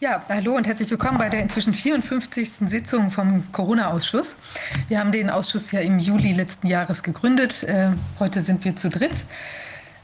Ja, 0.00 0.22
hallo 0.28 0.54
und 0.54 0.64
herzlich 0.64 0.88
willkommen 0.92 1.18
bei 1.18 1.28
der 1.28 1.40
inzwischen 1.40 1.74
54. 1.74 2.52
Sitzung 2.68 3.10
vom 3.10 3.50
Corona-Ausschuss. 3.50 4.36
Wir 4.86 5.00
haben 5.00 5.10
den 5.10 5.28
Ausschuss 5.28 5.72
ja 5.72 5.80
im 5.80 5.98
Juli 5.98 6.34
letzten 6.34 6.68
Jahres 6.68 7.02
gegründet. 7.02 7.64
Äh, 7.64 7.90
heute 8.20 8.42
sind 8.42 8.64
wir 8.64 8.76
zu 8.76 8.90
dritt. 8.90 9.24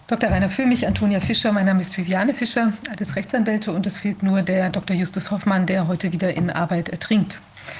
Dr. 0.09 0.30
Rainer 0.30 0.51
Füllmich, 0.51 0.85
Antonia 0.85 1.21
Fischer, 1.21 1.53
mein 1.53 1.67
Name 1.67 1.80
ist 1.80 1.96
Viviane 1.96 2.35
Fischer, 2.35 2.72
alles 2.91 3.15
Rechtsanwälte 3.15 3.71
und 3.71 3.87
es 3.87 3.99
fehlt 3.99 4.25
nur 4.25 4.43
der 4.43 4.71
Dr. 4.71 4.97
Justus 4.97 5.30
Hoffmann, 5.30 5.65
der 5.65 5.87
heute 5.87 6.11
wieder 6.11 6.35
in 6.35 6.51
Arbeit 6.51 6.88
ertrinkt. 6.88 7.38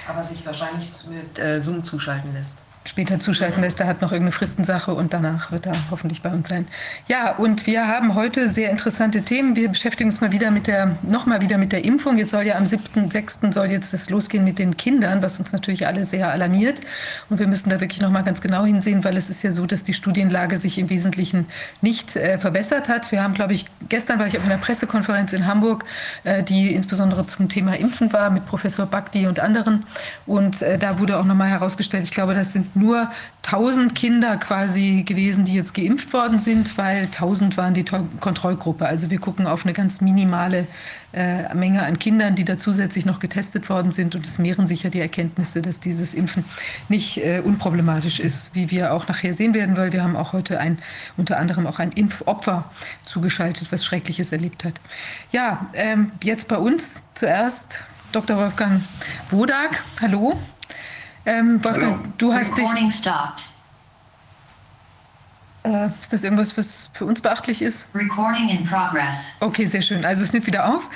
Aber 0.09 0.23
sich 0.23 0.47
wahrscheinlich 0.47 0.93
mit 1.11 1.41
äh, 1.41 1.61
Zoom 1.61 1.83
zuschalten 1.83 2.33
lässt 2.33 2.63
später 2.85 3.19
zuschalten 3.19 3.63
lässt. 3.63 3.79
Der 3.79 3.87
hat 3.87 4.03
noch 4.03 4.13
irgendeine 4.13 4.33
Fristensache 4.33 4.93
und 4.93 5.13
danach 5.13 5.51
wird 5.51 5.67
er 5.67 5.75
hoffentlich 5.91 6.23
bei 6.23 6.31
uns 6.31 6.49
sein. 6.49 6.67
Ja, 7.09 7.33
und 7.33 7.67
wir 7.67 7.89
haben 7.89 8.15
heute 8.15 8.49
sehr 8.49 8.71
interessante 8.71 9.23
Themen. 9.23 9.57
Wir 9.57 9.69
beschäftigen 9.69 10.11
uns 10.11 10.21
mal 10.21 10.33
wieder 10.33 10.51
mit 10.51 10.67
der, 10.67 10.97
noch 11.03 11.27
mal 11.27 11.41
wieder 11.41 11.57
mit 11.57 11.73
der 11.73 11.85
Impfung. 11.85 12.19
Jetzt 12.19 12.31
soll 12.31 12.45
ja 12.45 12.57
am 12.57 12.65
7.6. 12.65 13.53
soll 13.53 13.71
jetzt 13.71 13.93
das 13.93 14.11
losgehen 14.11 14.45
mit 14.45 14.59
den 14.59 14.77
Kindern, 14.77 15.23
was 15.23 15.39
uns 15.39 15.53
natürlich 15.53 15.87
alle 15.87 16.05
sehr 16.05 16.31
alarmiert. 16.31 16.81
Und 17.31 17.39
wir 17.39 17.47
müssen 17.47 17.71
da 17.71 17.81
wirklich 17.81 18.03
noch 18.03 18.11
mal 18.11 18.23
ganz 18.23 18.41
genau 18.41 18.65
hinsehen, 18.65 19.03
weil 19.03 19.17
es 19.17 19.31
ist 19.31 19.43
ja 19.43 19.51
so, 19.51 19.65
dass 19.65 19.83
die 19.83 19.95
Studienlage 19.95 20.59
sich 20.59 20.79
im 20.79 20.91
Wesentlichen 20.91 21.47
nicht 21.81 22.17
äh, 22.17 22.39
verbessert 22.39 22.89
hat. 22.89 23.11
Wir 23.13 23.23
haben, 23.23 23.35
glaube 23.35 23.55
ich, 23.55 23.67
gestern 23.89 24.19
war 24.19 24.27
ich 24.27 24.37
auf 24.37 24.45
einer 24.45 24.59
Pressekonferenz 24.59 25.33
in 25.33 25.47
Hamburg, 25.47 25.85
äh, 26.25 26.43
die 26.43 26.75
insbesondere 26.75 27.27
zum 27.27 27.49
Thema 27.49 27.75
Impfen 27.77 28.13
war 28.13 28.31
mit 28.31 28.45
Professor 28.45 28.85
Bakti 28.85 29.27
und 29.27 29.41
anderen. 29.41 29.87
Und 30.27 30.61
äh, 30.61 30.79
da 30.79 30.99
wurde 30.99 31.19
auch 31.19 31.25
noch 31.25 31.35
mal 31.35 31.49
herausgestellt, 31.49 32.05
ich 32.05 32.11
glaube, 32.11 32.35
das 32.35 32.53
sind 32.53 32.74
nur 32.77 33.11
1000 33.45 33.95
Kinder 33.95 34.37
quasi 34.37 35.03
gewesen, 35.07 35.45
die 35.45 35.55
jetzt 35.55 35.75
geimpft 35.75 36.13
worden 36.13 36.39
sind, 36.39 36.77
weil 36.79 37.05
1000 37.05 37.57
waren 37.57 37.75
die 37.75 37.85
Kontrollgruppe. 37.85 38.87
Also 38.87 39.11
wir 39.11 39.19
gucken 39.19 39.47
auf 39.47 39.65
eine 39.65 39.73
ganz 39.73 40.01
minimale 40.01 40.67
äh, 41.13 41.55
Menge 41.55 41.83
an 41.83 41.99
Kindern, 41.99 42.35
die 42.35 42.45
da 42.45 42.57
zusätzlich 42.57 43.05
noch 43.05 43.19
getestet 43.19 43.69
worden 43.69 43.91
sind. 43.91 44.15
Und 44.15 44.27
es 44.27 44.39
mehren 44.39 44.67
sich 44.67 44.83
ja 44.83 44.91
die 44.91 45.01
Erkenntnisse, 45.01 45.63
dass 45.63 45.79
dieses 45.79 46.15
Impfen 46.15 46.45
nicht 46.89 47.19
äh, 47.19 47.41
unproblematisch 47.45 48.19
ist, 48.19 48.55
wie 48.55 48.71
wir 48.71 48.93
auch 48.93 49.07
nachher 49.09 49.35
sehen 49.35 49.55
werden, 49.55 49.77
weil 49.77 49.93
wir 49.93 50.03
haben 50.03 50.17
auch 50.17 50.33
heute 50.33 50.59
ein, 50.59 50.79
unter 51.17 51.39
anderem 51.39 51.67
auch 51.67 51.79
ein 51.79 51.93
Impfopfer 51.93 52.71
zugeschaltet, 53.05 53.71
was 53.71 53.85
Schreckliches 53.85 54.33
erlebt 54.33 54.65
hat. 54.65 54.81
Ja, 55.33 55.69
ähm, 55.75 56.13
jetzt 56.23 56.49
bei 56.49 56.57
uns 56.57 57.03
zuerst 57.15 57.79
Dr. 58.13 58.37
Wolfgang 58.37 58.81
Wodak. 59.31 59.83
Hallo. 60.01 60.39
Ähm, 61.27 61.63
Wolfgang, 61.65 61.95
Hallo. 61.99 62.05
du 62.19 62.33
hast 62.33 62.57
Recording 62.57 62.87
dich. 62.89 62.97
Stopped. 62.97 63.45
Äh, 65.65 65.87
ist 65.99 66.13
das 66.13 66.23
irgendwas, 66.23 66.59
was 66.59 66.91
für 66.93 67.07
uns 67.07 67.23
beachtlich 67.23 67.63
ist? 67.63 67.89
Recording 67.95 68.51
in 68.51 68.67
progress. 68.67 69.31
Okay, 69.41 69.65
sehr 69.65 69.81
schön. 69.81 70.05
Also 70.05 70.23
es 70.23 70.33
nimmt 70.35 70.47
wieder 70.47 70.69
auf. 70.69 70.87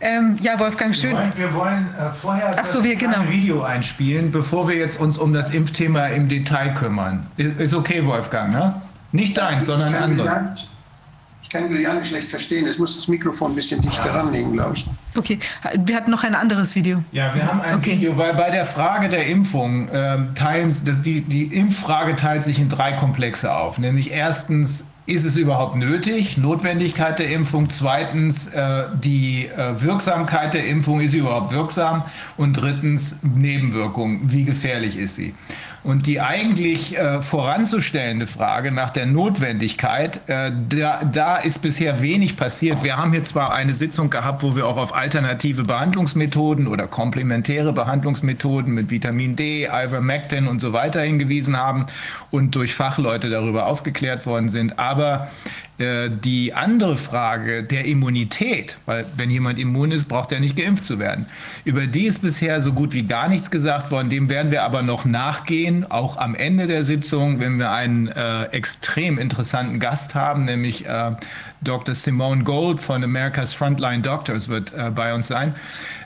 Ähm, 0.00 0.36
ja, 0.42 0.58
Wolfgang, 0.58 0.94
schön. 0.94 1.12
Wir 1.12 1.18
wollen, 1.18 1.32
wir 1.36 1.54
wollen 1.54 1.94
äh, 1.98 2.10
vorher 2.10 2.54
Ach 2.58 2.66
so, 2.66 2.84
wir, 2.84 2.96
genau. 2.96 3.20
ein 3.20 3.30
Video 3.30 3.62
einspielen, 3.62 4.30
bevor 4.30 4.68
wir 4.68 4.76
jetzt 4.76 5.00
uns 5.00 5.16
um 5.16 5.32
das 5.32 5.48
Impfthema 5.48 6.08
im 6.08 6.28
Detail 6.28 6.74
kümmern. 6.74 7.26
Ist, 7.38 7.58
ist 7.58 7.74
okay, 7.74 8.04
Wolfgang, 8.04 8.52
ne? 8.52 8.74
Nicht 9.12 9.38
deins, 9.38 9.64
sondern 9.64 9.94
ein 9.94 10.02
anderes. 10.02 10.68
Ich 11.48 11.54
kann 11.54 11.86
alle 11.86 12.04
schlecht 12.04 12.28
verstehen. 12.28 12.66
Es 12.66 12.76
muss 12.76 12.96
das 12.96 13.08
Mikrofon 13.08 13.52
ein 13.52 13.54
bisschen 13.54 13.80
dichter 13.80 14.14
ranlegen, 14.14 14.52
glaube 14.52 14.76
ich. 14.76 14.86
Okay, 15.16 15.38
wir 15.86 15.96
hatten 15.96 16.10
noch 16.10 16.22
ein 16.22 16.34
anderes 16.34 16.74
Video. 16.74 17.02
Ja, 17.10 17.34
wir 17.34 17.46
haben 17.46 17.62
ein 17.62 17.76
okay. 17.76 17.92
Video, 17.92 18.18
weil 18.18 18.34
bei 18.34 18.50
der 18.50 18.66
Frage 18.66 19.08
der 19.08 19.26
Impfung 19.26 19.88
äh, 19.88 20.18
teilen, 20.34 20.68
das, 20.84 21.00
die, 21.00 21.22
die 21.22 21.44
Impffrage 21.44 22.16
teilt 22.16 22.44
sich 22.44 22.58
in 22.58 22.68
drei 22.68 22.92
Komplexe 22.92 23.50
auf. 23.50 23.78
Nämlich 23.78 24.10
erstens, 24.10 24.84
ist 25.06 25.24
es 25.24 25.36
überhaupt 25.36 25.74
nötig? 25.74 26.36
Notwendigkeit 26.36 27.18
der 27.18 27.30
Impfung. 27.30 27.70
Zweitens, 27.70 28.48
äh, 28.48 28.84
die 29.02 29.46
äh, 29.46 29.80
Wirksamkeit 29.80 30.52
der 30.52 30.66
Impfung, 30.66 31.00
ist 31.00 31.12
sie 31.12 31.18
überhaupt 31.20 31.50
wirksam? 31.50 32.04
Und 32.36 32.60
drittens, 32.60 33.16
Nebenwirkungen, 33.22 34.30
wie 34.30 34.44
gefährlich 34.44 34.98
ist 34.98 35.16
sie? 35.16 35.34
Und 35.84 36.06
die 36.06 36.20
eigentlich 36.20 36.98
äh, 36.98 37.22
voranzustellende 37.22 38.26
Frage 38.26 38.72
nach 38.72 38.90
der 38.90 39.06
Notwendigkeit, 39.06 40.20
äh, 40.26 40.50
da, 40.68 41.04
da 41.04 41.36
ist 41.36 41.62
bisher 41.62 42.02
wenig 42.02 42.36
passiert. 42.36 42.82
Wir 42.82 42.96
haben 42.96 43.12
hier 43.12 43.22
zwar 43.22 43.54
eine 43.54 43.74
Sitzung 43.74 44.10
gehabt, 44.10 44.42
wo 44.42 44.56
wir 44.56 44.66
auch 44.66 44.76
auf 44.76 44.94
alternative 44.94 45.64
Behandlungsmethoden 45.64 46.66
oder 46.66 46.88
komplementäre 46.88 47.72
Behandlungsmethoden 47.72 48.74
mit 48.74 48.90
Vitamin 48.90 49.36
D, 49.36 49.66
Ivermectin 49.66 50.48
und 50.48 50.60
so 50.60 50.72
weiter 50.72 51.02
hingewiesen 51.02 51.56
haben 51.56 51.86
und 52.30 52.54
durch 52.54 52.74
Fachleute 52.74 53.30
darüber 53.30 53.66
aufgeklärt 53.66 54.26
worden 54.26 54.48
sind. 54.48 54.78
Aber 54.78 55.28
die 55.78 56.54
andere 56.54 56.96
Frage 56.96 57.62
der 57.62 57.84
Immunität, 57.84 58.76
weil 58.84 59.06
wenn 59.16 59.30
jemand 59.30 59.60
immun 59.60 59.92
ist, 59.92 60.06
braucht 60.06 60.32
er 60.32 60.40
nicht 60.40 60.56
geimpft 60.56 60.84
zu 60.84 60.98
werden. 60.98 61.26
Über 61.64 61.86
die 61.86 62.06
ist 62.06 62.20
bisher 62.20 62.60
so 62.60 62.72
gut 62.72 62.94
wie 62.94 63.04
gar 63.04 63.28
nichts 63.28 63.50
gesagt 63.50 63.92
worden. 63.92 64.10
Dem 64.10 64.28
werden 64.28 64.50
wir 64.50 64.64
aber 64.64 64.82
noch 64.82 65.04
nachgehen, 65.04 65.88
auch 65.88 66.16
am 66.16 66.34
Ende 66.34 66.66
der 66.66 66.82
Sitzung, 66.82 67.38
wenn 67.38 67.58
wir 67.58 67.70
einen 67.70 68.08
äh, 68.08 68.44
extrem 68.46 69.18
interessanten 69.18 69.78
Gast 69.78 70.16
haben, 70.16 70.46
nämlich 70.46 70.84
äh, 70.84 71.12
Dr. 71.60 71.94
Simone 71.94 72.44
Gold 72.44 72.80
von 72.80 73.02
America's 73.02 73.52
Frontline 73.52 74.02
Doctors 74.02 74.48
wird 74.48 74.72
äh, 74.74 74.90
bei 74.90 75.14
uns 75.14 75.28
sein. 75.28 75.54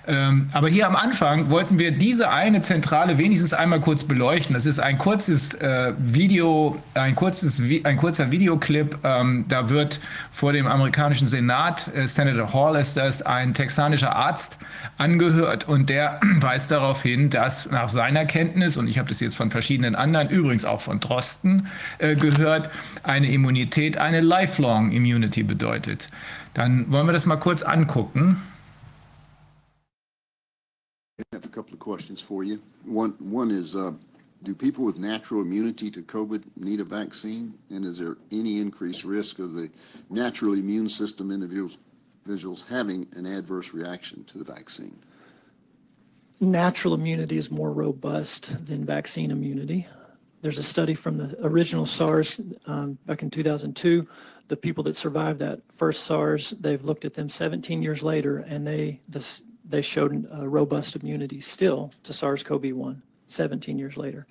Ähm, 0.07 0.49
aber 0.53 0.69
hier 0.69 0.89
am 0.89 0.97
Anfang 0.97 1.51
wollten 1.51 1.79
wir 1.79 1.93
diese 1.93 2.31
eine 2.31 2.61
Zentrale 2.61 3.19
wenigstens 3.19 3.53
einmal 3.53 3.81
kurz 3.81 4.03
beleuchten. 4.03 4.55
Das 4.55 4.67
ist 4.67 4.81
ein 4.81 4.99
kurzes 4.99 5.55
äh, 5.55 5.93
Video, 5.99 6.83
ein, 6.95 7.15
kurzes, 7.15 7.63
ein 7.85 7.97
kurzer 7.97 8.31
Videoclip. 8.33 8.99
Ähm, 9.05 9.45
da 9.49 9.71
wird 9.71 10.01
vor 10.33 10.53
dem 10.53 10.67
amerikanischen 10.67 11.29
Senat, 11.29 11.89
äh, 11.95 12.09
Senator 12.09 12.53
Hall 12.53 12.77
ist 12.77 12.97
das, 12.97 13.23
ein 13.23 13.55
texanischer 13.55 14.17
Arzt 14.17 14.59
angehört 14.99 15.69
und 15.69 15.89
der 15.89 16.21
weist 16.41 16.73
darauf 16.73 17.03
hin, 17.03 17.31
dass 17.31 17.71
nach 17.71 17.89
seiner 17.89 18.25
Kenntnis, 18.25 18.77
und 18.77 18.89
ich 18.89 18.99
habe 18.99 19.09
das 19.09 19.21
jetzt 19.21 19.37
von 19.37 19.53
verschiedenen 19.53 19.95
anderen, 19.95 20.29
übrigens 20.31 20.65
auch 20.65 20.81
von 20.81 20.99
Drosten 20.99 21.69
äh, 21.99 22.17
gehört, 22.17 22.71
eine 23.05 23.31
Immunität 23.31 23.99
eine 23.99 24.21
Lifelong 24.21 24.91
Immunity 24.91 25.45
bedeutet. 25.45 26.09
Dann 26.55 26.91
wollen 26.91 27.07
wir 27.07 27.13
das 27.13 27.27
mal 27.27 27.37
kurz 27.37 27.63
angucken. 27.63 28.39
I 31.19 31.37
have 31.37 31.45
a 31.45 31.49
couple 31.49 31.75
of 31.75 31.79
questions 31.79 32.21
for 32.21 32.43
you. 32.43 32.61
One, 32.85 33.11
one 33.19 33.51
is, 33.51 33.77
uh, 33.77 33.93
do 34.43 34.55
people 34.55 34.85
with 34.85 34.97
natural 34.97 35.43
immunity 35.43 35.91
to 35.91 36.03
COVID 36.03 36.43
need 36.57 36.81
a 36.81 36.85
vaccine? 36.85 37.55
And 37.71 37.85
is 37.85 37.99
there 37.99 38.17
any 38.31 38.61
increased 38.61 39.05
risk 39.05 39.39
of 39.39 39.53
the 39.53 39.71
natural 40.09 40.55
immune 40.55 40.89
system 40.89 41.31
individuals, 41.31 41.79
individuals 42.25 42.65
having 42.69 43.07
an 43.15 43.27
adverse 43.27 43.75
reaction 43.75 44.25
to 44.25 44.39
the 44.39 44.45
vaccine? 44.45 44.99
Natural 46.41 46.95
immunity 46.95 47.37
is 47.37 47.51
more 47.51 47.73
robust 47.73 48.67
than 48.67 48.85
vaccine 48.85 49.31
immunity. 49.31 49.87
There's 50.41 50.59
a 50.59 50.63
study 50.63 50.95
from 50.95 51.19
the 51.19 51.37
original 51.47 51.87
SARS 51.87 52.41
um, 52.67 52.99
back 53.07 53.23
in 53.23 53.31
2002. 53.31 54.09
The 54.49 54.57
people 54.57 54.83
that 54.85 54.97
survived 54.97 55.39
that 55.39 55.61
first 55.71 56.03
SARS, 56.03 56.51
they've 56.51 56.83
looked 56.83 57.05
at 57.05 57.15
them 57.15 57.29
17 57.29 57.83
years 57.83 58.03
later, 58.03 58.39
and 58.39 58.67
they 58.67 59.01
the 59.09 59.43
they 59.73 59.83
showed 59.83 60.27
a 60.31 60.49
robust 60.49 60.95
immunity 60.95 61.41
still 61.41 61.93
to 62.03 62.13
SARS-CoV-1 62.13 63.01
17 63.27 63.79
years 63.79 63.97
later. 63.97 64.27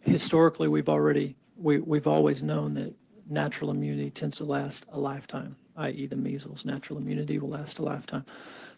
Historically, 0.00 0.68
we've 0.68 0.88
already, 0.88 1.36
we, 1.56 1.78
we've 1.78 2.08
always 2.08 2.42
known 2.42 2.74
that 2.74 2.94
natural 3.30 3.70
immunity 3.70 4.10
tends 4.10 4.38
to 4.38 4.44
last 4.44 4.86
a 4.92 4.98
lifetime, 4.98 5.56
i.e. 5.76 6.06
the 6.06 6.16
measles, 6.16 6.64
natural 6.64 6.98
immunity 6.98 7.38
will 7.38 7.48
last 7.48 7.78
a 7.78 7.82
lifetime. 7.82 8.26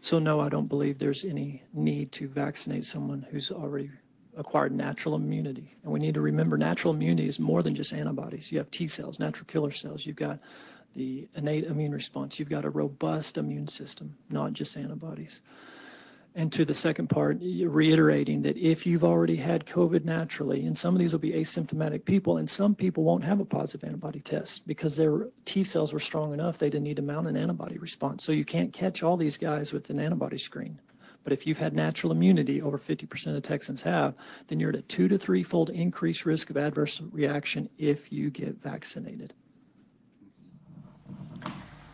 So 0.00 0.18
no, 0.18 0.40
I 0.40 0.50
don't 0.50 0.68
believe 0.68 0.98
there's 0.98 1.24
any 1.24 1.62
need 1.72 2.12
to 2.12 2.28
vaccinate 2.28 2.84
someone 2.84 3.26
who's 3.30 3.50
already 3.50 3.90
acquired 4.36 4.72
natural 4.72 5.14
immunity. 5.14 5.74
And 5.82 5.90
we 5.90 5.98
need 5.98 6.14
to 6.14 6.20
remember 6.20 6.58
natural 6.58 6.92
immunity 6.92 7.26
is 7.26 7.40
more 7.40 7.62
than 7.62 7.74
just 7.74 7.94
antibodies. 7.94 8.52
You 8.52 8.58
have 8.58 8.70
T 8.70 8.86
cells, 8.86 9.18
natural 9.18 9.46
killer 9.46 9.70
cells. 9.70 10.04
You've 10.04 10.16
got 10.16 10.38
the 10.96 11.28
innate 11.34 11.64
immune 11.64 11.92
response. 11.92 12.38
You've 12.38 12.48
got 12.48 12.64
a 12.64 12.70
robust 12.70 13.38
immune 13.38 13.68
system, 13.68 14.16
not 14.30 14.52
just 14.52 14.76
antibodies. 14.76 15.42
And 16.34 16.52
to 16.52 16.66
the 16.66 16.74
second 16.74 17.08
part, 17.08 17.38
reiterating 17.40 18.42
that 18.42 18.58
if 18.58 18.86
you've 18.86 19.04
already 19.04 19.36
had 19.36 19.64
COVID 19.64 20.04
naturally, 20.04 20.66
and 20.66 20.76
some 20.76 20.94
of 20.94 20.98
these 20.98 21.12
will 21.12 21.18
be 21.18 21.32
asymptomatic 21.32 22.04
people, 22.04 22.36
and 22.36 22.48
some 22.48 22.74
people 22.74 23.04
won't 23.04 23.24
have 23.24 23.40
a 23.40 23.44
positive 23.46 23.88
antibody 23.88 24.20
test 24.20 24.66
because 24.66 24.98
their 24.98 25.28
T 25.46 25.64
cells 25.64 25.94
were 25.94 25.98
strong 25.98 26.34
enough, 26.34 26.58
they 26.58 26.68
didn't 26.68 26.84
need 26.84 26.96
to 26.96 27.02
mount 27.02 27.26
an 27.26 27.38
antibody 27.38 27.78
response. 27.78 28.22
So 28.22 28.32
you 28.32 28.44
can't 28.44 28.70
catch 28.74 29.02
all 29.02 29.16
these 29.16 29.38
guys 29.38 29.72
with 29.72 29.88
an 29.88 29.98
antibody 29.98 30.36
screen. 30.36 30.78
But 31.24 31.32
if 31.32 31.46
you've 31.46 31.58
had 31.58 31.74
natural 31.74 32.12
immunity, 32.12 32.60
over 32.60 32.76
50% 32.76 33.34
of 33.34 33.42
Texans 33.42 33.80
have, 33.82 34.14
then 34.48 34.60
you're 34.60 34.70
at 34.70 34.76
a 34.76 34.82
two 34.82 35.08
to 35.08 35.16
three 35.16 35.42
fold 35.42 35.70
increased 35.70 36.26
risk 36.26 36.50
of 36.50 36.58
adverse 36.58 37.00
reaction 37.00 37.70
if 37.78 38.12
you 38.12 38.28
get 38.28 38.62
vaccinated. 38.62 39.32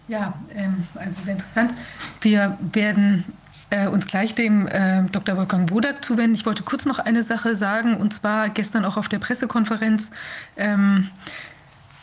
Ja, 0.09 0.35
ähm, 0.55 0.87
also 0.95 1.23
sehr 1.23 1.35
interessant. 1.35 1.73
Wir 2.21 2.59
werden 2.73 3.25
äh, 3.71 3.87
uns 3.87 4.07
gleich 4.07 4.35
dem 4.35 4.67
äh, 4.67 5.05
Dr. 5.05 5.37
Wolfgang 5.37 5.71
Wodak 5.71 6.05
zuwenden. 6.05 6.35
Ich 6.35 6.45
wollte 6.45 6.63
kurz 6.63 6.85
noch 6.85 6.99
eine 6.99 7.23
Sache 7.23 7.57
sagen, 7.57 7.97
und 7.97 8.13
zwar 8.13 8.51
gestern 8.51 8.85
auch 8.85 8.97
auf 8.97 9.09
der 9.09 9.19
Pressekonferenz. 9.19 10.11
Ähm, 10.57 11.09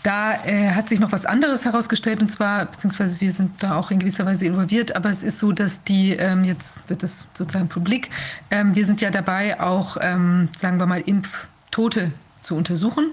Da 0.02 0.46
äh, 0.46 0.72
hat 0.72 0.88
sich 0.88 1.02
noch 1.02 1.12
was 1.12 1.26
anderes 1.26 1.66
herausgestellt 1.66 2.22
und 2.22 2.30
zwar, 2.30 2.68
beziehungsweise 2.68 3.20
wir 3.20 3.34
sind 3.34 3.62
da 3.62 3.76
auch 3.76 3.92
in 3.92 4.00
gewisser 4.00 4.26
Weise 4.26 4.46
involviert, 4.46 4.96
aber 4.96 5.10
es 5.10 5.24
ist 5.24 5.40
so, 5.40 5.52
dass 5.52 5.84
die, 5.84 6.14
ähm, 6.14 6.46
jetzt 6.46 6.88
wird 6.88 7.04
es 7.04 7.26
sozusagen 7.34 7.68
publik, 7.68 8.10
ähm, 8.50 8.76
wir 8.76 8.86
sind 8.86 9.02
ja 9.02 9.12
dabei 9.12 9.60
auch, 9.60 9.98
ähm, 10.00 10.48
sagen 10.58 10.80
wir 10.80 10.86
mal, 10.86 11.02
Impftote 11.02 12.12
zu 12.50 12.56
untersuchen. 12.56 13.12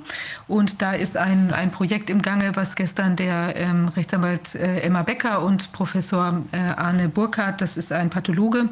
Und 0.49 0.81
da 0.81 0.93
ist 0.93 1.19
ein, 1.19 1.53
ein 1.53 1.71
Projekt 1.71 2.09
im 2.09 2.23
Gange, 2.23 2.57
was 2.57 2.75
gestern 2.75 3.17
der 3.17 3.55
ähm, 3.57 3.89
Rechtsanwalt 3.89 4.55
äh, 4.55 4.81
Emma 4.81 5.03
Becker 5.03 5.43
und 5.43 5.73
Professor 5.73 6.43
äh, 6.53 6.57
Arne 6.57 7.11
Burkhardt, 7.11 7.61
das 7.61 7.77
ist 7.77 7.93
ein 7.93 8.09
Pathologe, 8.09 8.71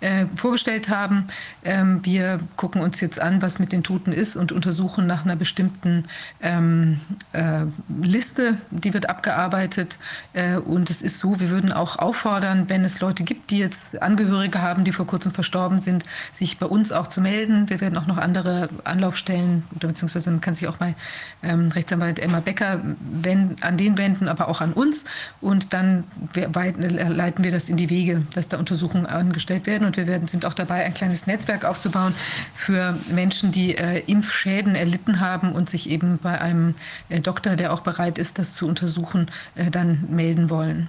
äh, 0.00 0.26
vorgestellt 0.36 0.90
haben. 0.90 1.28
Ähm, 1.64 2.00
wir 2.02 2.40
gucken 2.56 2.82
uns 2.82 3.00
jetzt 3.00 3.20
an, 3.20 3.40
was 3.40 3.58
mit 3.58 3.72
den 3.72 3.82
Toten 3.82 4.12
ist 4.12 4.36
und 4.36 4.52
untersuchen 4.52 5.06
nach 5.06 5.24
einer 5.24 5.36
bestimmten 5.36 6.04
ähm, 6.42 7.00
äh, 7.32 7.62
Liste, 8.02 8.58
die 8.70 8.92
wird 8.92 9.08
abgearbeitet. 9.08 9.98
Äh, 10.34 10.56
und 10.56 10.90
es 10.90 11.00
ist 11.00 11.20
so, 11.20 11.40
wir 11.40 11.48
würden 11.48 11.72
auch 11.72 11.98
auffordern, 11.98 12.68
wenn 12.68 12.84
es 12.84 13.00
Leute 13.00 13.24
gibt, 13.24 13.50
die 13.50 13.58
jetzt 13.58 14.02
Angehörige 14.02 14.60
haben, 14.60 14.84
die 14.84 14.92
vor 14.92 15.06
kurzem 15.06 15.32
verstorben 15.32 15.78
sind, 15.78 16.04
sich 16.32 16.58
bei 16.58 16.66
uns 16.66 16.92
auch 16.92 17.06
zu 17.06 17.22
melden. 17.22 17.70
Wir 17.70 17.80
werden 17.80 17.96
auch 17.96 18.06
noch 18.06 18.18
andere 18.18 18.68
Anlaufstellen 18.84 19.64
oder 19.74 19.94
beziehungsweise 20.02 20.30
man 20.30 20.40
kann 20.40 20.54
sich 20.54 20.68
auch 20.68 20.76
bei 20.76 20.94
ähm, 21.42 21.68
Rechtsanwalt 21.68 22.18
Emma 22.18 22.40
Becker 22.40 22.80
wenn, 23.00 23.56
an 23.60 23.76
den 23.76 23.98
wenden, 23.98 24.28
aber 24.28 24.48
auch 24.48 24.60
an 24.60 24.72
uns. 24.72 25.04
Und 25.40 25.72
dann 25.72 26.04
leiten 26.34 27.44
wir 27.44 27.52
das 27.52 27.68
in 27.68 27.76
die 27.76 27.90
Wege, 27.90 28.22
dass 28.34 28.48
da 28.48 28.58
Untersuchungen 28.58 29.06
angestellt 29.06 29.66
werden. 29.66 29.86
Und 29.86 29.96
wir 29.96 30.06
werden, 30.06 30.28
sind 30.28 30.44
auch 30.44 30.54
dabei, 30.54 30.84
ein 30.84 30.94
kleines 30.94 31.26
Netzwerk 31.26 31.64
aufzubauen 31.64 32.14
für 32.54 32.96
Menschen, 33.10 33.52
die 33.52 33.76
äh, 33.76 34.02
Impfschäden 34.06 34.74
erlitten 34.74 35.20
haben 35.20 35.52
und 35.52 35.70
sich 35.70 35.88
eben 35.88 36.18
bei 36.18 36.40
einem 36.40 36.74
äh, 37.08 37.20
Doktor, 37.20 37.56
der 37.56 37.72
auch 37.72 37.80
bereit 37.80 38.18
ist, 38.18 38.38
das 38.38 38.54
zu 38.54 38.66
untersuchen, 38.66 39.30
äh, 39.54 39.70
dann 39.70 40.04
melden 40.10 40.50
wollen. 40.50 40.88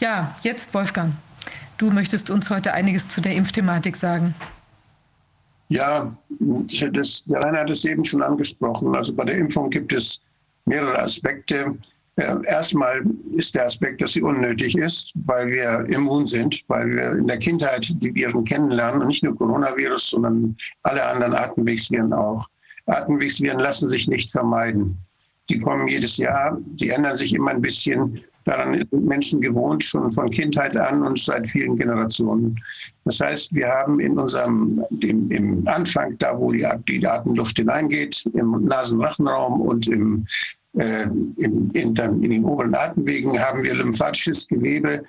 Ja, 0.00 0.34
jetzt 0.42 0.74
Wolfgang. 0.74 1.14
Du 1.76 1.90
möchtest 1.90 2.28
uns 2.30 2.50
heute 2.50 2.72
einiges 2.72 3.08
zu 3.08 3.20
der 3.20 3.34
Impfthematik 3.34 3.96
sagen. 3.96 4.34
Ja, 5.68 6.16
das, 6.92 7.24
der 7.26 7.40
Rainer 7.40 7.60
hat 7.60 7.70
es 7.70 7.84
eben 7.84 8.04
schon 8.04 8.22
angesprochen. 8.22 8.94
Also 8.96 9.14
bei 9.14 9.24
der 9.24 9.36
Impfung 9.36 9.68
gibt 9.70 9.92
es 9.92 10.20
mehrere 10.64 10.98
Aspekte. 10.98 11.76
Äh, 12.16 12.36
erstmal 12.46 13.02
ist 13.36 13.54
der 13.54 13.66
Aspekt, 13.66 14.00
dass 14.02 14.12
sie 14.12 14.22
unnötig 14.22 14.76
ist, 14.76 15.12
weil 15.14 15.48
wir 15.48 15.86
immun 15.88 16.26
sind, 16.26 16.62
weil 16.68 16.90
wir 16.90 17.12
in 17.12 17.26
der 17.26 17.38
Kindheit 17.38 17.94
die 18.02 18.14
Viren 18.14 18.44
kennenlernen 18.44 19.02
und 19.02 19.08
nicht 19.08 19.22
nur 19.22 19.36
Coronavirus, 19.36 20.10
sondern 20.10 20.56
alle 20.82 21.04
anderen 21.04 21.34
Atemwegsviren 21.34 22.12
auch. 22.12 22.46
Atemwegsviren 22.86 23.60
lassen 23.60 23.88
sich 23.88 24.08
nicht 24.08 24.32
vermeiden. 24.32 24.96
Die 25.48 25.58
kommen 25.60 25.86
jedes 25.86 26.16
Jahr, 26.16 26.58
sie 26.76 26.90
ändern 26.90 27.16
sich 27.16 27.34
immer 27.34 27.52
ein 27.52 27.62
bisschen. 27.62 28.20
Daran 28.44 28.74
sind 28.74 28.92
Menschen 28.92 29.40
gewohnt, 29.40 29.84
schon 29.84 30.10
von 30.10 30.30
Kindheit 30.30 30.76
an 30.76 31.02
und 31.02 31.18
seit 31.18 31.48
vielen 31.48 31.76
Generationen. 31.76 32.58
Das 33.08 33.20
heißt, 33.20 33.54
wir 33.54 33.66
haben 33.68 34.00
in 34.00 34.18
unserem, 34.18 34.84
im, 35.00 35.30
im 35.30 35.66
Anfang, 35.66 36.18
da 36.18 36.38
wo 36.38 36.52
die, 36.52 36.66
die 36.86 37.06
Atemluft 37.06 37.56
hineingeht, 37.56 38.22
im 38.34 38.66
Nasenrachenraum 38.66 39.62
und 39.62 39.86
im, 39.86 40.26
äh, 40.74 41.04
in, 41.38 41.70
in, 41.70 41.94
dann 41.94 42.22
in 42.22 42.30
den 42.32 42.44
oberen 42.44 42.74
Atemwegen, 42.74 43.38
haben 43.40 43.62
wir 43.62 43.74
lymphatisches 43.74 44.46
Gewebe, 44.46 45.02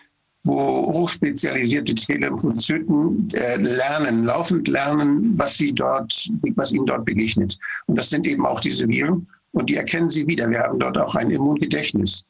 wo 0.45 0.55
hochspezialisierte 0.93 1.93
T-Lymphozyten 1.93 3.31
äh, 3.33 3.57
lernen, 3.57 4.23
laufend 4.23 4.69
lernen, 4.69 5.37
was, 5.37 5.55
sie 5.55 5.73
dort, 5.73 6.29
was 6.55 6.71
ihnen 6.71 6.85
dort 6.85 7.03
begegnet. 7.03 7.59
Und 7.87 7.97
das 7.97 8.11
sind 8.11 8.25
eben 8.25 8.45
auch 8.45 8.61
diese 8.61 8.87
Viren 8.87 9.27
und 9.51 9.69
die 9.69 9.75
erkennen 9.75 10.09
sie 10.09 10.25
wieder. 10.25 10.49
Wir 10.49 10.59
haben 10.59 10.79
dort 10.79 10.97
auch 10.97 11.15
ein 11.15 11.31
Immungedächtnis. 11.31 12.23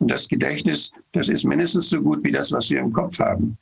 Und 0.00 0.10
das 0.10 0.26
Gedächtnis, 0.26 0.90
das 1.12 1.28
ist 1.28 1.44
mindestens 1.44 1.90
so 1.90 2.02
gut 2.02 2.24
wie 2.24 2.32
das, 2.32 2.50
was 2.50 2.70
wir 2.70 2.80
im 2.80 2.92
Kopf 2.92 3.20
haben. 3.20 3.56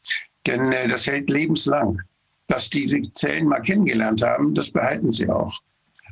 Denn 0.46 0.72
äh, 0.72 0.88
das 0.88 1.06
hält 1.06 1.30
lebenslang. 1.30 2.00
Dass 2.48 2.68
diese 2.68 3.00
Zellen 3.14 3.46
mal 3.46 3.60
kennengelernt 3.60 4.22
haben, 4.22 4.54
das 4.54 4.70
behalten 4.70 5.10
sie 5.10 5.28
auch. 5.28 5.56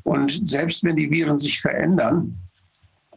Und 0.05 0.49
selbst 0.49 0.85
wenn 0.85 0.97
die 0.97 1.11
Viren 1.11 1.39
sich 1.39 1.61
verändern, 1.61 2.37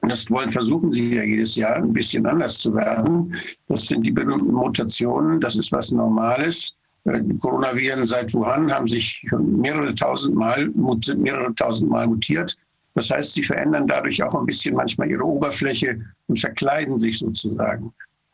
das 0.01 0.29
wollen, 0.31 0.51
versuchen 0.51 0.91
sie 0.91 1.13
ja 1.15 1.23
jedes 1.23 1.55
Jahr 1.55 1.75
ein 1.75 1.93
bisschen 1.93 2.25
anders 2.25 2.57
zu 2.57 2.73
werden. 2.73 3.35
Das 3.67 3.85
sind 3.85 4.01
die 4.03 4.11
berühmten 4.11 4.51
Mutationen. 4.51 5.39
Das 5.39 5.55
ist 5.55 5.71
was 5.71 5.91
Normales. 5.91 6.75
Äh, 7.05 7.21
die 7.21 7.37
Coronaviren 7.37 8.05
seit 8.07 8.33
Wuhan 8.33 8.73
haben 8.73 8.87
sich 8.87 9.23
schon 9.29 9.61
mehrere 9.61 9.93
tausend 9.93 10.35
Mal, 10.35 10.69
mehrere 10.69 11.53
tausend 11.55 11.89
Mal 11.91 12.07
mutiert. 12.07 12.57
Das 12.95 13.09
heißt, 13.09 13.33
sie 13.33 13.43
verändern 13.43 13.87
dadurch 13.87 14.21
auch 14.23 14.35
ein 14.35 14.45
bisschen 14.45 14.75
manchmal 14.75 15.09
ihre 15.09 15.23
Oberfläche 15.23 16.01
und 16.27 16.39
verkleiden 16.39 16.97
sich 16.97 17.19
sozusagen. 17.19 17.93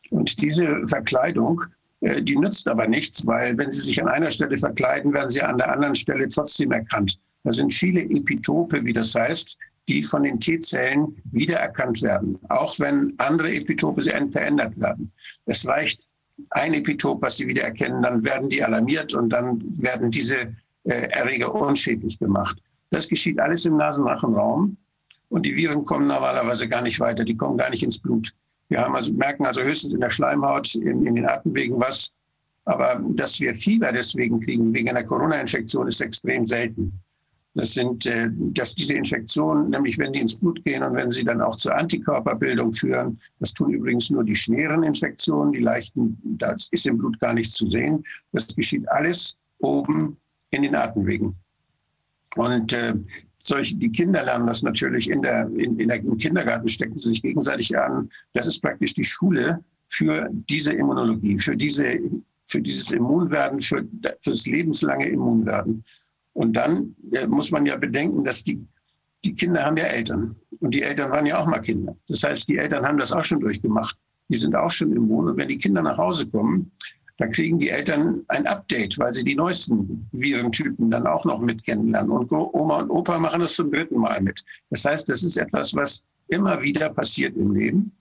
Und 0.10 0.42
diese 0.42 0.88
Verkleidung, 0.88 1.62
äh, 1.62 1.66
die 2.02 2.38
nützt 2.38 2.68
aber 2.68 2.88
nichts, 2.88 3.26
weil 3.26 3.58
wenn 3.58 3.72
sie 3.72 3.82
sich 3.82 4.02
an 4.02 4.08
einer 4.08 4.32
Stelle 4.32 4.58
verkleiden, 4.58 5.14
werden 5.14 5.30
sie 5.30 5.42
an 5.42 5.58
der 5.58 5.72
anderen 5.72 5.96
Stelle 5.96 6.30
trotzdem 6.30 6.72
erkannt. 6.72 7.20
Da 7.44 7.52
sind 7.52 7.74
viele 7.74 8.02
Epitope, 8.02 8.84
wie 8.86 8.94
das 8.94 9.16
heißt, 9.16 9.58
die 9.88 10.04
von 10.04 10.24
den 10.24 10.40
T-Zellen 10.40 11.16
wiedererkannt 11.32 12.02
werden, 12.02 12.38
auch 12.50 12.78
wenn 12.80 13.14
andere 13.18 13.52
Epitope 13.54 14.02
verändert 14.02 14.80
werden. 14.80 15.12
Es 15.46 15.66
reicht 15.66 16.08
ein 16.52 16.74
Epitop, 16.74 17.22
was 17.22 17.38
sie 17.38 17.48
wiedererkennen, 17.48 18.04
dann 18.04 18.24
werden 18.24 18.50
die 18.50 18.64
alarmiert 18.64 19.14
und 19.14 19.30
dann 19.30 19.64
werden 19.82 20.12
diese 20.12 20.56
äh, 20.84 21.10
Erreger 21.10 21.54
unschädlich 21.54 22.20
gemacht. 22.20 22.62
Das 22.90 23.08
geschieht 23.08 23.40
alles 23.40 23.66
im 23.66 23.78
Nasenrachenraum 23.78 24.78
und 25.30 25.46
die 25.46 25.56
Viren 25.56 25.84
kommen 25.84 26.08
normalerweise 26.08 26.68
gar 26.68 26.82
nicht 26.82 27.00
weiter, 27.00 27.24
die 27.24 27.36
kommen 27.36 27.58
gar 27.58 27.70
nicht 27.70 27.84
ins 27.84 27.98
Blut. 27.98 28.34
Wir 28.70 28.80
haben 28.80 28.96
also, 28.96 29.14
merken 29.14 29.46
also 29.46 29.62
höchstens 29.62 29.94
in 29.94 30.02
der 30.02 30.10
Schleimhaut, 30.10 30.76
in, 30.76 31.06
in 31.06 31.16
den 31.16 31.26
Atemwegen 31.26 31.80
was. 31.80 32.12
Aber 32.66 33.02
dass 33.12 33.40
wir 33.40 33.56
Fieber 33.56 33.92
deswegen 33.94 34.42
kriegen, 34.42 34.74
wegen 34.74 34.90
einer 34.90 35.04
Corona-Infektion, 35.04 35.88
ist 35.88 36.02
extrem 36.02 36.46
selten. 36.46 36.92
Das 37.58 37.74
sind, 37.74 38.06
äh, 38.06 38.30
dass 38.30 38.76
diese 38.76 38.94
Infektionen, 38.94 39.72
nämlich 39.72 39.98
wenn 39.98 40.14
die 40.14 40.20
ins 40.20 40.36
Blut 40.36 40.64
gehen 40.64 40.84
und 40.84 40.96
wenn 40.96 41.10
sie 41.10 41.24
dann 41.24 41.42
auch 41.42 41.56
zur 41.56 41.76
Antikörperbildung 41.76 42.74
führen, 42.74 43.20
das 43.40 43.52
tun 43.54 43.74
übrigens 43.74 44.12
nur 44.12 44.24
die 44.24 44.36
schweren 44.36 44.84
Infektionen, 44.84 45.54
die 45.54 45.62
leichten, 45.62 46.20
da 46.38 46.56
ist 46.70 46.86
im 46.86 47.00
Blut 47.00 47.20
gar 47.20 47.34
nichts 47.34 47.56
zu 47.56 47.68
sehen. 47.68 48.04
Das 48.32 48.48
geschieht 48.56 48.88
alles 48.92 49.36
oben 49.58 50.18
in 50.52 50.62
den 50.62 50.76
Atemwegen. 50.76 51.36
Und 52.36 52.74
äh, 52.74 52.94
solche, 53.48 53.76
die 53.78 53.92
Kinder 53.92 54.24
lernen 54.24 54.48
das 54.48 54.62
natürlich 54.62 55.10
in 55.10 55.22
der, 55.22 55.48
in, 55.56 55.80
in 55.80 55.88
der, 55.88 56.00
im 56.00 56.18
Kindergarten, 56.18 56.68
stecken 56.68 57.00
sie 57.00 57.10
sich 57.10 57.22
gegenseitig 57.22 57.78
an. 57.78 58.10
Das 58.34 58.46
ist 58.46 58.62
praktisch 58.62 58.94
die 58.94 59.04
Schule 59.04 59.64
für 59.88 60.30
diese 60.50 60.74
Immunologie, 60.74 61.40
für, 61.40 61.56
diese, 61.56 62.00
für 62.46 62.62
dieses 62.62 62.92
Immunwerden, 62.92 63.62
für, 63.62 63.88
für 64.22 64.32
das 64.32 64.46
lebenslange 64.46 65.08
Immunwerden. 65.08 65.84
Und 66.34 66.54
dann 66.54 66.96
äh, 67.14 67.26
muss 67.28 67.50
man 67.52 67.66
ja 67.66 67.78
bedenken, 67.78 68.24
dass 68.24 68.44
die, 68.44 68.60
die 69.24 69.34
Kinder 69.34 69.64
haben 69.64 69.78
ja 69.78 69.86
Eltern. 69.86 70.36
Und 70.60 70.74
die 70.74 70.84
Eltern 70.84 71.12
waren 71.12 71.26
ja 71.26 71.40
auch 71.40 71.48
mal 71.48 71.60
Kinder. 71.60 71.96
Das 72.10 72.24
heißt, 72.24 72.50
die 72.50 72.58
Eltern 72.58 72.86
haben 72.86 72.98
das 72.98 73.12
auch 73.12 73.24
schon 73.24 73.40
durchgemacht. 73.40 73.98
Die 74.30 74.38
sind 74.38 74.56
auch 74.56 74.72
schon 74.72 74.92
immun. 74.92 75.30
Und 75.30 75.38
wenn 75.38 75.48
die 75.48 75.58
Kinder 75.58 75.82
nach 75.82 75.98
Hause 75.98 76.28
kommen, 76.28 76.70
da 77.18 77.28
kriegen 77.28 77.58
die 77.60 77.70
Eltern 77.70 78.24
ein 78.28 78.46
Update, 78.46 78.98
weil 79.00 79.14
sie 79.14 79.24
die 79.24 79.36
neuesten 79.36 80.08
Virentypen 80.12 80.92
dann 80.92 81.08
auch 81.08 81.26
noch 81.26 81.40
mit 81.40 81.64
kennenlernen. 81.64 82.12
Und 82.12 82.32
Oma 82.32 82.82
und 82.82 82.92
Opa 82.92 83.18
machen 83.18 83.42
das 83.42 83.56
zum 83.56 83.72
dritten 83.72 83.98
Mal 83.98 84.22
mit. 84.22 84.44
Das 84.70 84.86
heißt, 84.86 85.10
das 85.10 85.24
ist 85.24 85.38
etwas, 85.38 85.74
was 85.74 86.04
immer 86.28 86.62
wieder 86.62 86.90
passiert 86.90 87.36
im 87.36 87.56
Leben. 87.56 87.92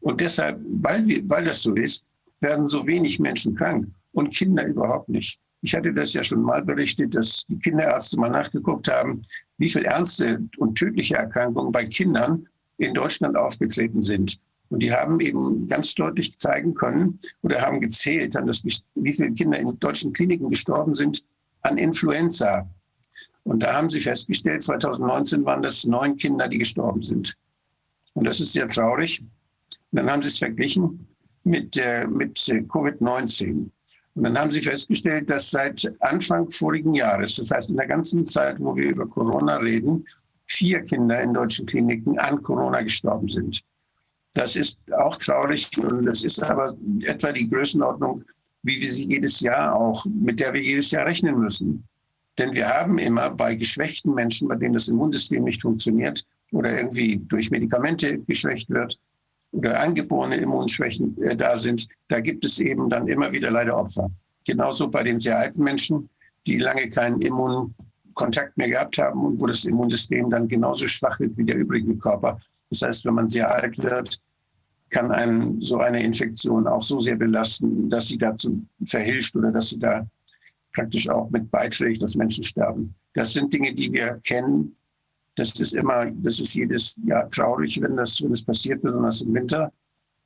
Und 0.00 0.20
deshalb, 0.20 0.60
weil, 0.82 1.06
wir, 1.06 1.28
weil 1.28 1.44
das 1.44 1.62
so 1.62 1.74
ist, 1.74 2.04
werden 2.40 2.68
so 2.68 2.86
wenig 2.86 3.18
Menschen 3.18 3.56
krank 3.56 3.88
und 4.12 4.34
Kinder 4.34 4.64
überhaupt 4.64 5.08
nicht. 5.08 5.40
Ich 5.62 5.74
hatte 5.74 5.92
das 5.92 6.14
ja 6.14 6.24
schon 6.24 6.42
mal 6.42 6.62
berichtet, 6.62 7.14
dass 7.14 7.44
die 7.46 7.58
Kinderärzte 7.58 8.18
mal 8.18 8.30
nachgeguckt 8.30 8.88
haben, 8.88 9.22
wie 9.58 9.68
viele 9.68 9.86
ernste 9.86 10.42
und 10.56 10.78
tödliche 10.78 11.16
Erkrankungen 11.16 11.72
bei 11.72 11.84
Kindern 11.84 12.46
in 12.78 12.94
Deutschland 12.94 13.36
aufgetreten 13.36 14.00
sind. 14.00 14.40
Und 14.70 14.80
die 14.80 14.92
haben 14.92 15.18
eben 15.20 15.66
ganz 15.66 15.94
deutlich 15.94 16.38
zeigen 16.38 16.74
können 16.74 17.18
oder 17.42 17.60
haben 17.60 17.80
gezählt, 17.80 18.36
an 18.36 18.46
das, 18.46 18.64
wie 18.64 19.12
viele 19.12 19.32
Kinder 19.32 19.58
in 19.58 19.78
deutschen 19.80 20.12
Kliniken 20.12 20.48
gestorben 20.48 20.94
sind 20.94 21.24
an 21.62 21.76
Influenza. 21.76 22.68
Und 23.42 23.62
da 23.62 23.74
haben 23.74 23.90
sie 23.90 24.00
festgestellt, 24.00 24.62
2019 24.62 25.44
waren 25.44 25.62
das 25.62 25.84
neun 25.84 26.16
Kinder, 26.16 26.46
die 26.46 26.58
gestorben 26.58 27.02
sind. 27.02 27.36
Und 28.14 28.26
das 28.26 28.40
ist 28.40 28.52
sehr 28.52 28.68
traurig. 28.68 29.20
Und 29.20 29.96
dann 29.98 30.10
haben 30.10 30.22
sie 30.22 30.28
es 30.28 30.38
verglichen 30.38 31.06
mit, 31.44 31.76
äh, 31.76 32.06
mit 32.06 32.38
Covid-19. 32.38 33.70
Und 34.14 34.22
dann 34.24 34.38
haben 34.38 34.52
sie 34.52 34.62
festgestellt, 34.62 35.30
dass 35.30 35.50
seit 35.50 35.92
Anfang 36.00 36.50
vorigen 36.50 36.94
Jahres, 36.94 37.36
das 37.36 37.50
heißt 37.50 37.70
in 37.70 37.76
der 37.76 37.86
ganzen 37.86 38.24
Zeit, 38.24 38.56
wo 38.60 38.76
wir 38.76 38.90
über 38.90 39.06
Corona 39.06 39.56
reden, 39.56 40.04
vier 40.46 40.82
Kinder 40.82 41.20
in 41.22 41.32
deutschen 41.34 41.66
Kliniken 41.66 42.18
an 42.18 42.42
Corona 42.42 42.82
gestorben 42.82 43.28
sind. 43.28 43.62
Das 44.34 44.56
ist 44.56 44.78
auch 44.92 45.16
traurig 45.16 45.70
und 45.78 46.06
das 46.06 46.22
ist 46.22 46.42
aber 46.42 46.76
etwa 47.02 47.32
die 47.32 47.48
Größenordnung, 47.48 48.22
wie 48.62 48.80
wir 48.80 48.90
sie 48.90 49.06
jedes 49.06 49.40
Jahr 49.40 49.74
auch, 49.74 50.04
mit 50.06 50.38
der 50.38 50.52
wir 50.52 50.62
jedes 50.62 50.90
Jahr 50.90 51.06
rechnen 51.06 51.38
müssen. 51.38 51.84
Denn 52.38 52.52
wir 52.52 52.68
haben 52.68 52.98
immer 52.98 53.30
bei 53.30 53.54
geschwächten 53.54 54.14
Menschen, 54.14 54.48
bei 54.48 54.54
denen 54.54 54.74
das 54.74 54.88
Immunsystem 54.88 55.44
nicht 55.44 55.62
funktioniert, 55.62 56.24
oder 56.52 56.76
irgendwie 56.76 57.20
durch 57.28 57.50
Medikamente 57.50 58.18
geschwächt 58.20 58.68
wird 58.70 58.98
oder 59.52 59.80
angeborene 59.80 60.36
Immunschwächen 60.36 61.20
äh, 61.22 61.36
da 61.36 61.56
sind, 61.56 61.88
da 62.08 62.20
gibt 62.20 62.44
es 62.44 62.58
eben 62.58 62.88
dann 62.88 63.08
immer 63.08 63.32
wieder 63.32 63.50
leider 63.50 63.76
Opfer. 63.76 64.10
Genauso 64.44 64.88
bei 64.88 65.02
den 65.02 65.20
sehr 65.20 65.38
alten 65.38 65.62
Menschen, 65.62 66.08
die 66.46 66.58
lange 66.58 66.88
keinen 66.88 67.20
Immunkontakt 67.20 68.56
mehr 68.56 68.70
gehabt 68.70 68.98
haben 68.98 69.24
und 69.24 69.40
wo 69.40 69.46
das 69.46 69.64
Immunsystem 69.64 70.30
dann 70.30 70.48
genauso 70.48 70.88
schwach 70.88 71.18
wird 71.20 71.36
wie 71.36 71.44
der 71.44 71.56
übrige 71.56 71.96
Körper. 71.96 72.40
Das 72.70 72.82
heißt, 72.82 73.04
wenn 73.04 73.14
man 73.14 73.28
sehr 73.28 73.52
alt 73.52 73.82
wird, 73.82 74.20
kann 74.90 75.12
einen 75.12 75.60
so 75.60 75.78
eine 75.78 76.02
Infektion 76.02 76.66
auch 76.66 76.82
so 76.82 76.98
sehr 76.98 77.16
belasten, 77.16 77.88
dass 77.88 78.08
sie 78.08 78.18
dazu 78.18 78.64
verhilft 78.84 79.34
oder 79.36 79.52
dass 79.52 79.70
sie 79.70 79.78
da 79.78 80.06
praktisch 80.74 81.08
auch 81.08 81.30
mit 81.30 81.50
beiträgt, 81.50 82.02
dass 82.02 82.16
Menschen 82.16 82.44
sterben. 82.44 82.94
Das 83.14 83.32
sind 83.32 83.52
Dinge, 83.52 83.74
die 83.74 83.92
wir 83.92 84.20
kennen. 84.24 84.76
Das 85.36 85.58
ist 85.58 85.74
immer, 85.74 86.06
das 86.06 86.40
ist 86.40 86.54
jedes 86.54 86.96
Jahr 87.04 87.28
traurig, 87.30 87.80
wenn 87.80 87.96
das, 87.96 88.20
wenn 88.20 88.30
das 88.30 88.42
passiert, 88.42 88.82
besonders 88.82 89.20
im 89.20 89.34
Winter. 89.34 89.72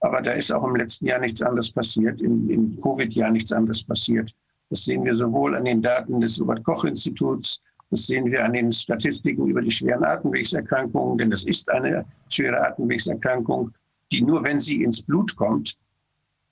Aber 0.01 0.21
da 0.21 0.33
ist 0.33 0.53
auch 0.53 0.65
im 0.65 0.77
letzten 0.77 1.07
Jahr 1.07 1.21
nichts 1.21 1.41
anderes 1.41 1.71
passiert, 1.71 2.21
im, 2.21 2.49
im 2.51 2.81
Covid-Jahr 2.81 3.31
nichts 3.31 3.53
anderes 3.53 3.83
passiert. 3.83 4.35
Das 4.71 4.85
sehen 4.85 5.05
wir 5.05 5.15
sowohl 5.15 5.57
an 5.57 5.65
den 5.65 5.83
Daten 5.83 6.21
des 6.21 6.41
Robert-Koch-Instituts, 6.41 7.61
das 7.95 8.07
sehen 8.07 8.31
wir 8.31 8.45
an 8.45 8.53
den 8.53 8.73
Statistiken 8.73 9.47
über 9.47 9.63
die 9.63 9.71
schweren 9.71 10.05
Atemwegserkrankungen, 10.05 11.19
denn 11.19 11.31
das 11.31 11.45
ist 11.45 11.69
eine 11.71 12.05
schwere 12.29 12.61
Atemwegserkrankung 12.67 13.73
die 14.13 14.23
nur, 14.23 14.45
wenn 14.45 14.61
sie 14.61 14.83
ins 14.83 15.03
Blut 15.03 15.35
kommt, 15.37 15.77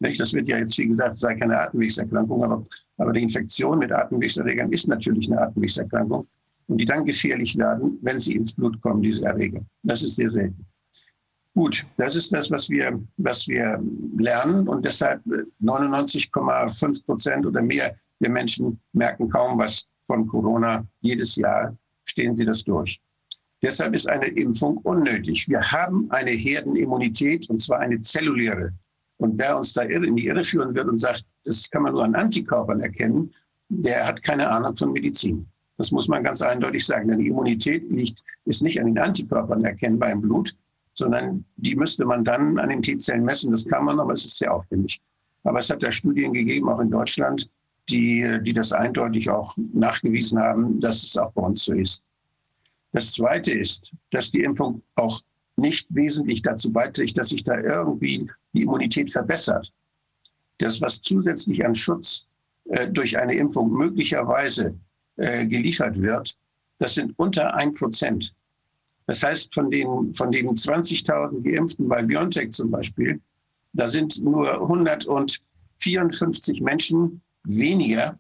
nicht, 0.00 0.20
das 0.20 0.32
wird 0.32 0.49
ja 0.49 0.58
jetzt, 0.58 0.76
wie 0.78 0.88
gesagt, 0.88 1.14
sei 1.14 1.37
keine 1.37 1.56
Atemwegserkrankung, 1.56 2.42
aber, 2.42 2.64
aber 2.96 3.12
die 3.12 3.22
Infektion 3.22 3.78
mit 3.78 3.92
Atemwegserregern 3.92 4.72
ist 4.72 4.88
natürlich 4.88 5.30
eine 5.30 5.40
Atemwegserkrankung 5.40 6.26
und 6.66 6.78
die 6.78 6.84
dann 6.84 7.04
gefährlich 7.04 7.56
werden, 7.56 7.99
wenn 8.02 8.18
sie 8.18 8.34
ins 8.34 8.52
Blut 8.52 8.80
kommen, 8.80 9.02
diese 9.02 9.25
Erreger. 9.25 9.61
Das 9.84 10.02
ist 10.02 10.16
sehr 10.16 10.30
selten. 10.30 10.66
Gut, 11.54 11.87
das 11.99 12.16
ist 12.16 12.32
das, 12.32 12.50
was 12.50 12.68
wir, 12.68 13.00
was 13.18 13.46
wir 13.46 13.80
lernen 14.16 14.66
und 14.66 14.84
deshalb 14.84 15.22
99,5 15.62 16.99
äh, 16.99 17.02
Prozent 17.04 17.46
oder 17.46 17.62
mehr 17.62 17.94
der 18.18 18.30
Menschen 18.30 18.80
merken 18.92 19.28
kaum 19.28 19.58
was 19.58 19.87
von 20.12 20.26
Corona. 20.26 20.87
Jedes 21.00 21.37
Jahr 21.37 21.75
stehen 22.04 22.37
sie 22.37 22.45
das 22.45 22.62
durch. 22.64 23.00
Deshalb 23.62 23.95
ist 23.95 24.09
eine 24.09 24.26
Impfung 24.26 24.76
unnötig. 24.78 25.49
Wir 25.49 25.62
haben 25.73 26.11
eine 26.11 26.33
Herdenimmunität 26.33 27.49
und 27.49 27.61
zwar 27.61 27.78
eine 27.78 27.99
zelluläre. 28.02 28.73
Und 29.16 29.38
wer 29.38 29.57
uns 29.57 29.73
da 29.73 29.83
in 29.83 30.16
die 30.16 30.26
Irre 30.26 30.45
führen 30.45 30.75
wird 30.75 30.88
und 30.88 30.99
sagt, 30.99 31.25
das 31.45 31.71
kann 31.71 31.85
man 31.85 31.92
nur 31.95 32.04
an 32.04 32.14
Antikörpern 32.14 32.81
erkennen, 32.81 33.33
der 33.69 34.07
hat 34.07 34.23
keine 34.23 34.50
Ahnung 34.50 34.76
von 34.76 34.92
Medizin. 34.92 35.47
Das 35.78 35.92
muss 35.92 36.09
man 36.09 36.23
ganz 36.23 36.42
eindeutig 36.42 36.85
sagen. 36.85 37.09
Denn 37.09 37.21
die 37.21 37.28
Immunität 37.28 37.90
liegt, 37.90 38.23
ist 38.45 38.62
nicht 38.62 38.78
an 38.78 38.87
den 38.87 38.99
Antikörpern 38.99 39.64
erkennbar 39.64 40.11
im 40.11 40.21
Blut, 40.21 40.54
sondern 40.92 41.45
die 41.57 41.75
müsste 41.75 42.04
man 42.04 42.23
dann 42.23 42.59
an 42.59 42.69
den 42.69 42.83
T-Zellen 42.83 43.25
messen. 43.25 43.52
Das 43.52 43.64
kann 43.64 43.87
man, 43.87 43.99
aber 43.99 44.12
es 44.12 44.26
ist 44.26 44.37
sehr 44.37 44.52
aufwendig. 44.52 45.00
Aber 45.45 45.61
es 45.61 45.71
hat 45.71 45.83
da 45.83 45.90
Studien 45.90 46.35
gegeben, 46.35 46.69
auch 46.69 46.81
in 46.81 46.90
Deutschland, 46.90 47.49
die, 47.88 48.38
die 48.42 48.52
das 48.52 48.72
eindeutig 48.72 49.28
auch 49.30 49.56
nachgewiesen 49.72 50.38
haben, 50.38 50.80
dass 50.80 51.02
es 51.02 51.16
auch 51.16 51.32
bei 51.32 51.42
uns 51.42 51.64
so 51.64 51.74
ist. 51.74 52.02
Das 52.92 53.12
Zweite 53.12 53.52
ist, 53.52 53.92
dass 54.10 54.30
die 54.30 54.42
Impfung 54.42 54.82
auch 54.96 55.22
nicht 55.56 55.86
wesentlich 55.90 56.42
dazu 56.42 56.72
beiträgt, 56.72 57.18
dass 57.18 57.28
sich 57.30 57.44
da 57.44 57.58
irgendwie 57.58 58.30
die 58.52 58.62
Immunität 58.62 59.10
verbessert. 59.10 59.72
Das, 60.58 60.80
was 60.80 61.00
zusätzlich 61.00 61.64
an 61.64 61.74
Schutz 61.74 62.26
äh, 62.70 62.88
durch 62.88 63.18
eine 63.18 63.34
Impfung 63.34 63.72
möglicherweise 63.72 64.74
äh, 65.16 65.46
geliefert 65.46 66.00
wird, 66.00 66.36
das 66.78 66.94
sind 66.94 67.12
unter 67.18 67.54
ein 67.54 67.74
Prozent. 67.74 68.34
Das 69.06 69.22
heißt, 69.22 69.52
von 69.52 69.70
den, 69.70 70.14
von 70.14 70.30
den 70.30 70.48
20.000 70.48 71.42
Geimpften 71.42 71.88
bei 71.88 72.02
BioNTech 72.02 72.50
zum 72.52 72.70
Beispiel, 72.70 73.20
da 73.72 73.88
sind 73.88 74.22
nur 74.22 74.52
154 74.62 76.60
Menschen 76.60 77.20
weniger 77.44 78.18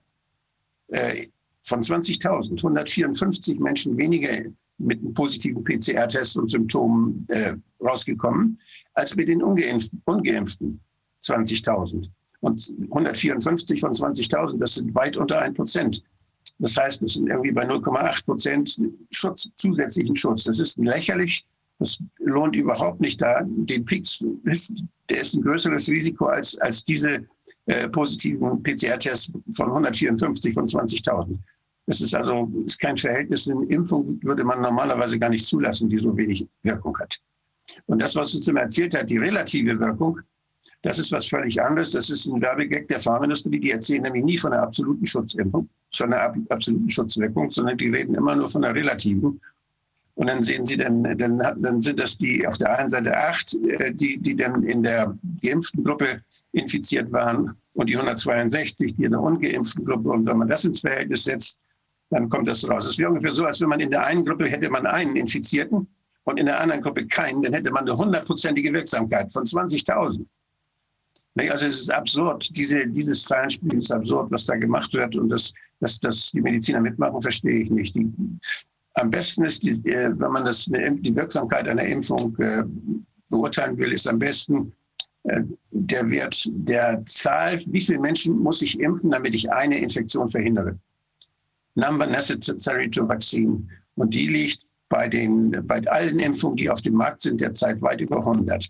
äh, 0.88 1.26
von 1.64 1.80
20.000, 1.80 2.56
154 2.56 3.58
Menschen 3.58 3.96
weniger 3.96 4.44
mit 4.78 5.00
einem 5.00 5.14
positiven 5.14 5.62
PCR-Test 5.62 6.36
und 6.36 6.50
Symptomen 6.50 7.26
äh, 7.28 7.54
rausgekommen, 7.80 8.58
als 8.94 9.14
mit 9.14 9.28
den 9.28 9.42
Ungeimpften, 9.42 10.02
Ungeimpften 10.04 10.80
20.000. 11.24 12.08
Und 12.40 12.72
154 12.90 13.80
von 13.80 13.92
20.000, 13.92 14.58
das 14.58 14.74
sind 14.74 14.94
weit 14.94 15.16
unter 15.16 15.40
ein 15.40 15.54
Prozent. 15.54 16.02
Das 16.58 16.76
heißt, 16.76 17.02
das 17.02 17.14
sind 17.14 17.28
irgendwie 17.28 17.52
bei 17.52 17.64
0,8 17.64 18.24
Prozent 18.24 18.80
Schutz, 19.10 19.48
zusätzlichen 19.56 20.16
Schutz. 20.16 20.44
Das 20.44 20.58
ist 20.58 20.76
lächerlich. 20.78 21.46
Das 21.78 21.98
lohnt 22.18 22.56
überhaupt 22.56 23.00
nicht 23.00 23.20
da. 23.22 23.42
Den 23.44 23.86
ist, 24.44 24.72
der 25.08 25.20
ist 25.20 25.34
ein 25.34 25.42
größeres 25.42 25.88
Risiko 25.88 26.26
als, 26.26 26.58
als 26.58 26.84
diese 26.84 27.24
äh, 27.72 27.88
positiven 27.88 28.62
PCR-Tests 28.62 29.32
von 29.54 29.68
154 29.68 30.54
von 30.54 30.66
20.000. 30.66 31.38
Es 31.86 32.00
ist 32.00 32.14
also 32.14 32.50
ist 32.66 32.78
kein 32.78 32.96
Verhältnis. 32.96 33.48
Eine 33.48 33.64
Impfung 33.66 34.20
würde 34.22 34.44
man 34.44 34.60
normalerweise 34.60 35.18
gar 35.18 35.30
nicht 35.30 35.44
zulassen, 35.44 35.88
die 35.88 35.98
so 35.98 36.16
wenig 36.16 36.46
Wirkung 36.62 36.96
hat. 36.98 37.18
Und 37.86 38.00
das, 38.00 38.14
was 38.14 38.34
uns 38.34 38.46
immer 38.46 38.60
erzählt 38.60 38.94
hat, 38.94 39.08
die 39.08 39.16
relative 39.16 39.78
Wirkung, 39.80 40.20
das 40.82 40.98
ist 40.98 41.12
was 41.12 41.26
völlig 41.26 41.60
anderes. 41.62 41.92
Das 41.92 42.10
ist 42.10 42.26
ein 42.26 42.42
Werbegag 42.42 42.88
der 42.88 43.00
Pharmaindustrie. 43.00 43.58
Die 43.58 43.70
erzählen 43.70 44.02
nämlich 44.02 44.24
nie 44.24 44.38
von 44.38 44.52
einer 44.52 44.62
absoluten 44.62 45.06
Schutzimpfung, 45.06 45.68
von 45.94 46.12
einer 46.12 46.34
absoluten 46.50 46.90
Schutzwirkung, 46.90 47.50
sondern 47.50 47.78
die 47.78 47.88
reden 47.88 48.14
immer 48.14 48.36
nur 48.36 48.48
von 48.48 48.64
einer 48.64 48.74
relativen. 48.74 49.40
Und 50.14 50.26
dann 50.28 50.42
sehen 50.42 50.66
Sie, 50.66 50.76
dann, 50.76 51.02
dann, 51.16 51.38
dann 51.38 51.80
sind 51.80 51.98
das 51.98 52.18
die 52.18 52.46
auf 52.46 52.58
der 52.58 52.78
einen 52.78 52.90
Seite 52.90 53.16
acht, 53.16 53.54
äh, 53.54 53.92
die, 53.94 54.18
die 54.18 54.36
dann 54.36 54.62
in 54.62 54.82
der 54.82 55.16
geimpften 55.40 55.82
Gruppe 55.82 56.22
infiziert 56.52 57.10
waren 57.12 57.56
und 57.74 57.88
die 57.88 57.96
162, 57.96 58.96
die 58.96 59.04
in 59.04 59.12
der 59.12 59.20
ungeimpften 59.20 59.84
Gruppe. 59.84 60.10
Und 60.10 60.26
wenn 60.26 60.38
man 60.38 60.48
das 60.48 60.64
ins 60.64 60.80
Verhältnis 60.80 61.24
setzt, 61.24 61.58
dann 62.10 62.28
kommt 62.28 62.48
das 62.48 62.68
raus. 62.68 62.86
Es 62.86 62.98
wäre 62.98 63.10
ungefähr 63.10 63.32
so, 63.32 63.44
als 63.46 63.60
wenn 63.60 63.70
man 63.70 63.80
in 63.80 63.90
der 63.90 64.04
einen 64.04 64.24
Gruppe 64.24 64.46
hätte 64.46 64.68
man 64.68 64.86
einen 64.86 65.16
Infizierten 65.16 65.88
und 66.24 66.38
in 66.38 66.46
der 66.46 66.60
anderen 66.60 66.82
Gruppe 66.82 67.06
keinen, 67.06 67.42
dann 67.42 67.54
hätte 67.54 67.70
man 67.70 67.88
eine 67.88 67.96
hundertprozentige 67.96 68.72
Wirksamkeit 68.72 69.32
von 69.32 69.44
20.000. 69.44 70.24
Also 71.34 71.66
es 71.66 71.80
ist 71.80 71.90
absurd, 71.90 72.50
Diese, 72.54 72.86
dieses 72.86 73.24
Zahlenspiel 73.24 73.78
ist 73.78 73.90
absurd, 73.90 74.30
was 74.30 74.44
da 74.44 74.54
gemacht 74.56 74.92
wird 74.92 75.16
und 75.16 75.30
das, 75.30 75.52
dass 75.80 75.98
das 75.98 76.30
die 76.30 76.42
Mediziner 76.42 76.80
mitmachen, 76.80 77.22
verstehe 77.22 77.62
ich 77.62 77.70
nicht. 77.70 77.94
Die, 77.94 78.12
am 78.94 79.10
besten 79.10 79.44
ist, 79.44 79.62
die, 79.62 79.70
äh, 79.88 80.12
wenn 80.18 80.32
man 80.32 80.44
das, 80.44 80.66
die 80.66 81.16
Wirksamkeit 81.16 81.66
einer 81.66 81.84
Impfung 81.84 82.36
äh, 82.38 82.64
beurteilen 83.30 83.78
will, 83.78 83.92
ist 83.92 84.06
am 84.06 84.18
besten 84.18 84.72
der 85.24 86.10
Wert 86.10 86.48
der 86.50 87.04
Zahl, 87.06 87.62
wie 87.66 87.80
viele 87.80 88.00
Menschen 88.00 88.38
muss 88.38 88.60
ich 88.62 88.80
impfen, 88.80 89.10
damit 89.10 89.34
ich 89.34 89.50
eine 89.52 89.78
Infektion 89.78 90.28
verhindere 90.28 90.78
number 91.74 92.06
necessary 92.06 92.88
to 92.90 93.06
vaccine. 93.06 93.68
Und 93.96 94.14
die 94.14 94.26
liegt 94.26 94.66
bei, 94.88 95.08
den, 95.08 95.50
bei 95.66 95.86
allen 95.88 96.18
Impfungen, 96.18 96.56
die 96.56 96.70
auf 96.70 96.82
dem 96.82 96.94
Markt 96.94 97.22
sind, 97.22 97.40
derzeit 97.40 97.80
weit 97.82 98.00
über 98.00 98.18
100. 98.18 98.68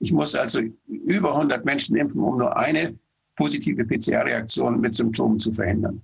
Ich 0.00 0.12
muss 0.12 0.34
also 0.34 0.60
über 0.86 1.34
100 1.34 1.64
Menschen 1.64 1.96
impfen, 1.96 2.20
um 2.20 2.38
nur 2.38 2.56
eine 2.56 2.94
positive 3.36 3.84
PCR-Reaktion 3.84 4.80
mit 4.80 4.96
Symptomen 4.96 5.38
zu 5.38 5.52
verhindern. 5.52 6.02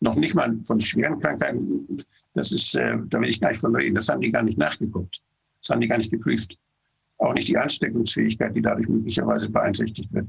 Noch 0.00 0.16
nicht 0.16 0.34
mal 0.34 0.56
von 0.64 0.80
schweren 0.80 1.20
Krankheiten, 1.20 2.04
das 2.34 2.52
ist, 2.52 2.74
äh, 2.74 2.98
da 3.08 3.20
will 3.20 3.28
ich 3.28 3.40
gar 3.40 3.50
nicht 3.50 3.60
von 3.60 3.74
reden, 3.74 3.94
das 3.94 4.08
haben 4.08 4.20
die 4.20 4.32
gar 4.32 4.42
nicht 4.42 4.58
nachgeguckt. 4.58 5.22
Das 5.60 5.70
haben 5.70 5.80
die 5.80 5.88
gar 5.88 5.98
nicht 5.98 6.10
geprüft. 6.10 6.58
Auch 7.22 7.34
nicht 7.34 7.48
die 7.48 7.56
Ansteckungsfähigkeit, 7.56 8.56
die 8.56 8.62
dadurch 8.62 8.88
möglicherweise 8.88 9.48
beeinträchtigt 9.48 10.12
wird. 10.12 10.26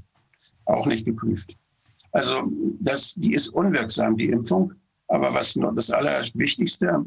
Auch 0.66 0.86
nicht 0.86 1.06
geprüft. 1.06 1.58
Also 2.12 2.52
das, 2.82 3.16
die 3.16 3.34
ist 3.34 3.50
unwirksam, 3.50 4.16
die 4.16 4.30
Impfung. 4.30 4.74
Aber 5.08 5.34
was 5.34 5.56
noch 5.56 5.74
das 5.74 5.90
Allerwichtigste 5.90 7.04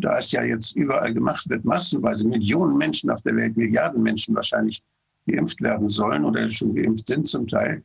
da 0.00 0.18
es 0.18 0.32
ja 0.32 0.42
jetzt 0.42 0.74
überall 0.74 1.14
gemacht 1.14 1.48
wird, 1.48 1.64
massenweise 1.64 2.24
Millionen 2.24 2.76
Menschen 2.76 3.10
auf 3.10 3.22
der 3.22 3.36
Welt, 3.36 3.56
Milliarden 3.56 4.02
Menschen 4.02 4.34
wahrscheinlich 4.34 4.82
geimpft 5.26 5.60
werden 5.62 5.88
sollen 5.88 6.24
oder 6.24 6.48
schon 6.48 6.74
geimpft 6.74 7.06
sind 7.06 7.28
zum 7.28 7.46
Teil, 7.46 7.84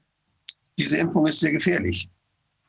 diese 0.80 0.98
Impfung 0.98 1.28
ist 1.28 1.40
sehr 1.40 1.52
gefährlich. 1.52 2.10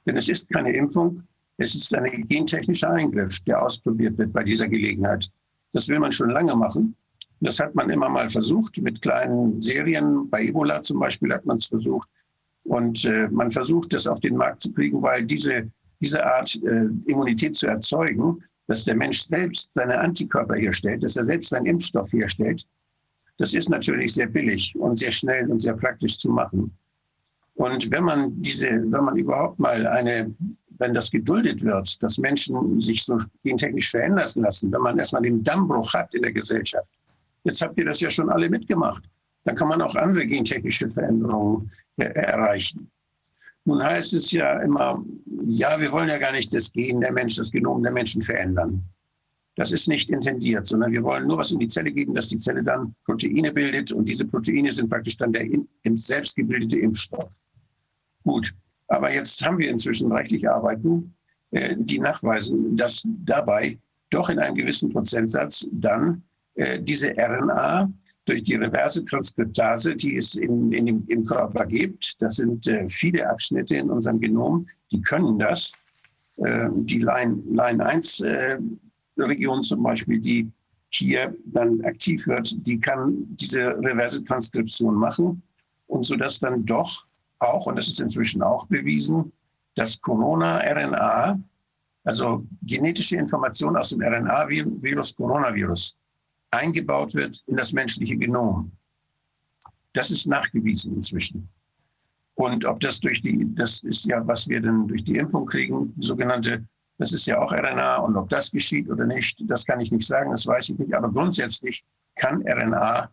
Denn 0.07 0.17
es 0.19 0.29
ist 0.29 0.51
keine 0.51 0.73
Impfung, 0.73 1.23
es 1.57 1.75
ist 1.75 1.95
ein 1.95 2.29
gentechnischer 2.29 2.91
Eingriff, 2.91 3.41
der 3.41 3.63
ausprobiert 3.63 4.19
wird 4.19 4.33
bei 4.35 4.45
dieser 4.45 4.69
Gelegenheit. 4.69 5.31
Das 5.73 5.89
will 5.89 5.99
man 5.99 6.13
schon 6.13 6.31
lange 6.31 6.55
machen. 6.55 6.95
Das 7.45 7.61
hat 7.61 7.75
man 7.75 7.91
immer 7.91 8.09
mal 8.09 8.31
versucht 8.31 8.81
mit 8.81 9.03
kleinen 9.03 9.61
Serien. 9.61 10.29
Bei 10.31 10.43
Ebola 10.45 10.83
zum 10.83 10.99
Beispiel 10.99 11.33
hat 11.33 11.45
man 11.45 11.59
es 11.59 11.67
versucht. 11.67 12.09
Und 12.65 13.05
äh, 13.05 13.29
man 13.29 13.51
versucht, 13.51 13.93
das 13.93 14.07
auf 14.07 14.21
den 14.21 14.37
Markt 14.37 14.63
zu 14.63 14.73
kriegen, 14.73 15.03
weil 15.03 15.25
diese 15.25 15.71
diese 16.05 16.25
Art 16.25 16.55
äh, 16.57 16.89
Immunität 17.07 17.55
zu 17.55 17.67
erzeugen, 17.67 18.43
dass 18.67 18.85
der 18.85 18.95
Mensch 18.95 19.23
selbst 19.23 19.71
seine 19.75 19.99
Antikörper 19.99 20.55
herstellt, 20.55 21.03
dass 21.03 21.17
er 21.17 21.25
selbst 21.25 21.51
seinen 21.51 21.67
Impfstoff 21.67 22.13
herstellt, 22.13 22.67
das 23.39 23.55
ist 23.55 23.69
natürlich 23.69 24.15
sehr 24.15 24.27
billig 24.27 24.75
und 24.77 24.97
sehr 24.97 25.11
schnell 25.11 25.51
und 25.51 25.61
sehr 25.61 25.75
praktisch 25.75 26.19
zu 26.19 26.31
machen. 26.31 26.71
Und 27.55 27.91
wenn 27.91 28.05
man 28.05 28.43
diese, 28.43 28.69
wenn 28.69 29.05
man 29.05 29.17
überhaupt 29.17 29.59
mal 29.59 29.87
eine, 29.87 30.35
wenn 30.79 30.93
das 30.93 31.11
geduldet 31.11 31.63
wird, 31.63 32.03
dass 32.03 32.19
Menschen 32.19 32.81
sich 32.81 33.05
so 33.05 33.19
gentechnisch 33.43 33.91
verändern 33.91 34.29
lassen, 34.35 34.73
wenn 34.73 34.81
man 34.81 34.99
erstmal 34.99 35.23
den 35.23 35.43
Dammbruch 35.43 35.95
hat 35.95 36.15
in 36.15 36.23
der 36.23 36.33
Gesellschaft, 36.33 36.89
Jetzt 37.45 37.61
habt 37.61 37.79
ihr 37.79 37.85
das 37.85 38.01
ja 38.01 38.11
schon 38.11 38.31
alle 38.31 38.51
mitgemacht. 38.51 39.05
Dann 39.45 39.55
kann 39.55 39.69
man 39.69 39.83
auch 39.83 39.95
andere 39.95 40.27
gentechnische 40.27 40.89
Veränderungen 40.89 41.71
äh, 41.97 42.05
erreichen. 42.05 42.91
Nun 43.67 43.83
heißt 43.83 44.15
es 44.15 44.31
ja 44.31 44.61
immer, 44.61 45.03
ja, 45.47 45.79
wir 45.81 45.91
wollen 45.93 46.09
ja 46.09 46.19
gar 46.19 46.33
nicht 46.33 46.53
das 46.53 46.71
Gen 46.73 47.01
der 47.01 47.13
Menschen, 47.13 47.41
das 47.41 47.51
Genom 47.51 47.83
der 47.83 47.93
Menschen 47.93 48.23
verändern. 48.23 48.83
Das 49.57 49.71
ist 49.73 49.89
nicht 49.89 50.11
intendiert, 50.11 50.67
sondern 50.67 50.93
wir 50.93 51.03
wollen 51.03 51.27
nur 51.27 51.39
was 51.39 51.53
in 51.53 51.61
die 51.61 51.69
Zelle 51.69 51.93
geben, 51.93 52.15
dass 52.15 52.29
die 52.29 52.37
Zelle 52.37 52.63
dann 52.63 52.95
Proteine 53.05 53.53
bildet 53.53 53.93
und 53.93 54.07
diese 54.07 54.25
Proteine 54.25 54.73
sind 54.73 54.91
praktisch 54.91 55.17
dann 55.17 55.33
der 55.33 55.45
im 55.45 55.99
selbst 55.99 56.35
gebildete 56.35 56.79
Impfstoff. 56.79 57.33
Gut, 58.25 58.53
aber 58.89 59.13
jetzt 59.13 59.41
haben 59.43 59.59
wir 59.59 59.71
inzwischen 59.71 60.11
reichlich 60.11 60.49
Arbeiten, 60.49 61.15
äh, 61.53 61.77
die 61.79 62.01
nachweisen, 62.01 62.77
dass 62.77 63.07
dabei 63.25 63.79
doch 64.11 64.29
in 64.29 64.39
einem 64.39 64.57
gewissen 64.57 64.91
Prozentsatz 64.91 65.67
dann 65.73 66.23
diese 66.57 67.15
RNA 67.17 67.91
durch 68.25 68.43
die 68.45 68.55
reverse 68.55 69.05
Transkriptase, 69.05 69.95
die 69.97 70.17
es 70.17 70.37
in, 70.37 70.73
in 70.73 71.07
im 71.07 71.25
Körper 71.25 71.67
gibt, 71.67 72.21
das 72.23 72.37
sind 72.37 72.67
äh, 72.67 72.89
viele 72.89 73.29
Abschnitte 73.29 73.77
in 73.77 73.91
unserem 73.91 74.21
Genom, 74.21 74.67
die 74.91 75.03
können 75.03 75.39
das. 75.39 75.73
Äh, 76.39 76.69
die 76.73 77.01
Line, 77.01 77.43
Line 77.51 77.85
1 77.85 78.21
äh, 78.21 78.59
zum 79.61 79.83
Beispiel, 79.83 80.21
die 80.21 80.51
hier 80.91 81.35
dann 81.47 81.81
aktiv 81.85 82.27
wird, 82.27 82.55
die 82.67 82.79
kann 82.81 83.27
diese 83.37 83.77
reverse 83.79 84.25
Transkription 84.25 84.95
machen 84.95 85.43
und 85.87 86.05
so 86.05 86.17
dass 86.17 86.39
dann 86.41 86.65
doch 86.65 87.07
auch, 87.41 87.67
und 87.67 87.77
das 87.77 87.89
ist 87.89 88.01
inzwischen 88.01 88.43
auch 88.43 88.67
bewiesen, 88.69 89.33
dass 89.75 90.01
Corona-RNA, 90.01 91.39
also 92.05 92.47
genetische 92.63 93.17
Information 93.17 93.77
aus 93.77 93.91
dem 93.91 94.03
RNA-Virus, 94.03 95.15
Coronavirus, 95.17 95.97
eingebaut 96.57 97.15
wird 97.15 97.43
in 97.47 97.57
das 97.57 97.73
menschliche 97.73 98.17
Genom. 98.17 98.73
Das 99.93 100.11
ist 100.11 100.27
nachgewiesen 100.27 100.95
inzwischen. 100.95 101.49
Und 102.35 102.65
ob 102.65 102.81
das 102.81 103.01
durch 103.01 103.23
die, 103.23 103.47
das 103.55 103.83
ist 103.85 104.05
ja, 104.07 104.27
was 104.27 104.49
wir 104.49 104.61
dann 104.61 104.89
durch 104.89 105.05
die 105.05 105.17
Impfung 105.17 105.47
kriegen, 105.47 105.95
sogenannte, 105.99 106.65
das 106.99 107.13
ist 107.13 107.27
ja 107.27 107.41
auch 107.41 107.53
RNA. 107.53 107.99
Und 107.99 108.17
ob 108.17 108.29
das 108.29 108.51
geschieht 108.51 108.89
oder 108.91 109.07
nicht, 109.07 109.43
das 109.49 109.65
kann 109.65 109.81
ich 109.81 109.93
nicht 109.93 110.07
sagen, 110.07 110.33
das 110.33 110.47
weiß 110.47 110.71
ich 110.71 110.79
nicht. 110.79 110.95
Aber 110.95 111.11
grundsätzlich 111.11 111.85
kann 112.17 112.43
RNA 112.47 113.11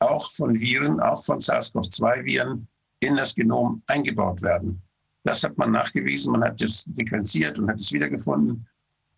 auch 0.00 0.30
von 0.32 0.58
Viren, 0.58 1.00
auch 1.00 1.24
von 1.24 1.38
SARS-CoV-2-Viren 1.38 2.66
in 3.00 3.16
das 3.16 3.34
Genom 3.34 3.82
eingebaut 3.86 4.42
werden. 4.42 4.82
Das 5.24 5.42
hat 5.44 5.56
man 5.56 5.70
nachgewiesen, 5.70 6.32
man 6.32 6.44
hat 6.44 6.60
es 6.60 6.84
sequenziert 6.94 7.58
und 7.58 7.68
hat 7.68 7.80
es 7.80 7.92
wiedergefunden. 7.92 8.66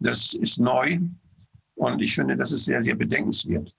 Das 0.01 0.35
ist 0.35 0.59
neu, 0.59 1.01
und 1.75 2.01
ich 2.01 2.15
finde, 2.15 2.37
das 2.37 2.53
ist 2.53 2.65
sehr, 2.65 2.83
sehr 2.83 2.95
bedenkenswert. 2.95 3.75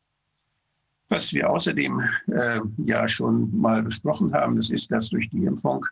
Was 1.10 1.32
wir 1.34 1.50
außerdem 1.50 2.02
äh, 2.28 2.60
ja 2.86 3.08
schon 3.08 3.56
mal 3.58 3.84
besprochen 3.84 4.34
haben, 4.34 4.56
das 4.56 4.70
ist, 4.70 4.92
dass 4.92 5.10
durch 5.10 5.30
die 5.30 5.46
Impfung 5.46 5.86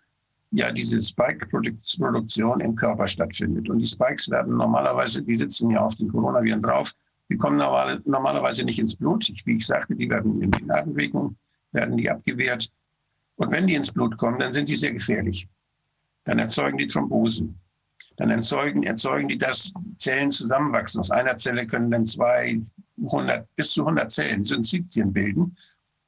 ja 0.51 0.71
diese 0.71 1.01
Spike-Produktion 1.01 2.59
im 2.59 2.75
Körper 2.75 3.07
stattfindet. 3.07 3.69
Und 3.69 3.79
die 3.79 3.85
Spikes 3.85 4.29
werden 4.29 4.57
normalerweise, 4.57 5.21
die 5.21 5.35
sitzen 5.35 5.69
ja 5.71 5.81
auf 5.81 5.95
den 5.95 6.09
Coronaviren 6.09 6.61
drauf, 6.61 6.93
die 7.29 7.37
kommen 7.37 7.57
normal, 7.57 8.01
normalerweise 8.05 8.63
nicht 8.63 8.79
ins 8.79 8.95
Blut. 8.95 9.29
Ich, 9.29 9.45
wie 9.45 9.57
ich 9.57 9.65
sagte, 9.65 9.95
die 9.95 10.09
werden 10.09 10.41
in 10.41 10.51
den 10.51 10.69
Atemwegen, 10.69 11.37
werden 11.71 11.97
die 11.97 12.09
abgewehrt. 12.09 12.71
Und 13.37 13.51
wenn 13.51 13.65
die 13.65 13.75
ins 13.75 13.91
Blut 13.91 14.17
kommen, 14.17 14.39
dann 14.39 14.53
sind 14.53 14.69
die 14.69 14.75
sehr 14.75 14.93
gefährlich. 14.93 15.47
Dann 16.25 16.39
erzeugen 16.39 16.77
die 16.77 16.87
Thrombosen 16.87 17.59
dann 18.17 18.29
erzeugen, 18.29 18.83
erzeugen 18.83 19.27
die, 19.27 19.37
dass 19.37 19.73
Zellen 19.97 20.31
zusammenwachsen. 20.31 20.99
Aus 20.99 21.11
einer 21.11 21.37
Zelle 21.37 21.65
können 21.65 21.89
dann 21.89 22.05
200 22.05 22.65
bis 23.55 23.71
zu 23.71 23.81
100 23.81 24.11
Zellen 24.11 24.43
Syncytien 24.43 25.11
bilden. 25.11 25.55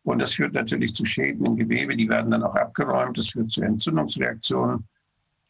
Und 0.04 0.20
das 0.20 0.34
führt 0.34 0.54
natürlich 0.54 0.94
zu 0.94 1.04
Schäden 1.04 1.46
im 1.46 1.56
Gewebe, 1.56 1.96
die 1.96 2.08
werden 2.08 2.30
dann 2.30 2.44
auch 2.44 2.56
abgeräumt. 2.56 3.18
Das 3.18 3.30
führt 3.30 3.50
zu 3.50 3.62
Entzündungsreaktionen. 3.64 4.88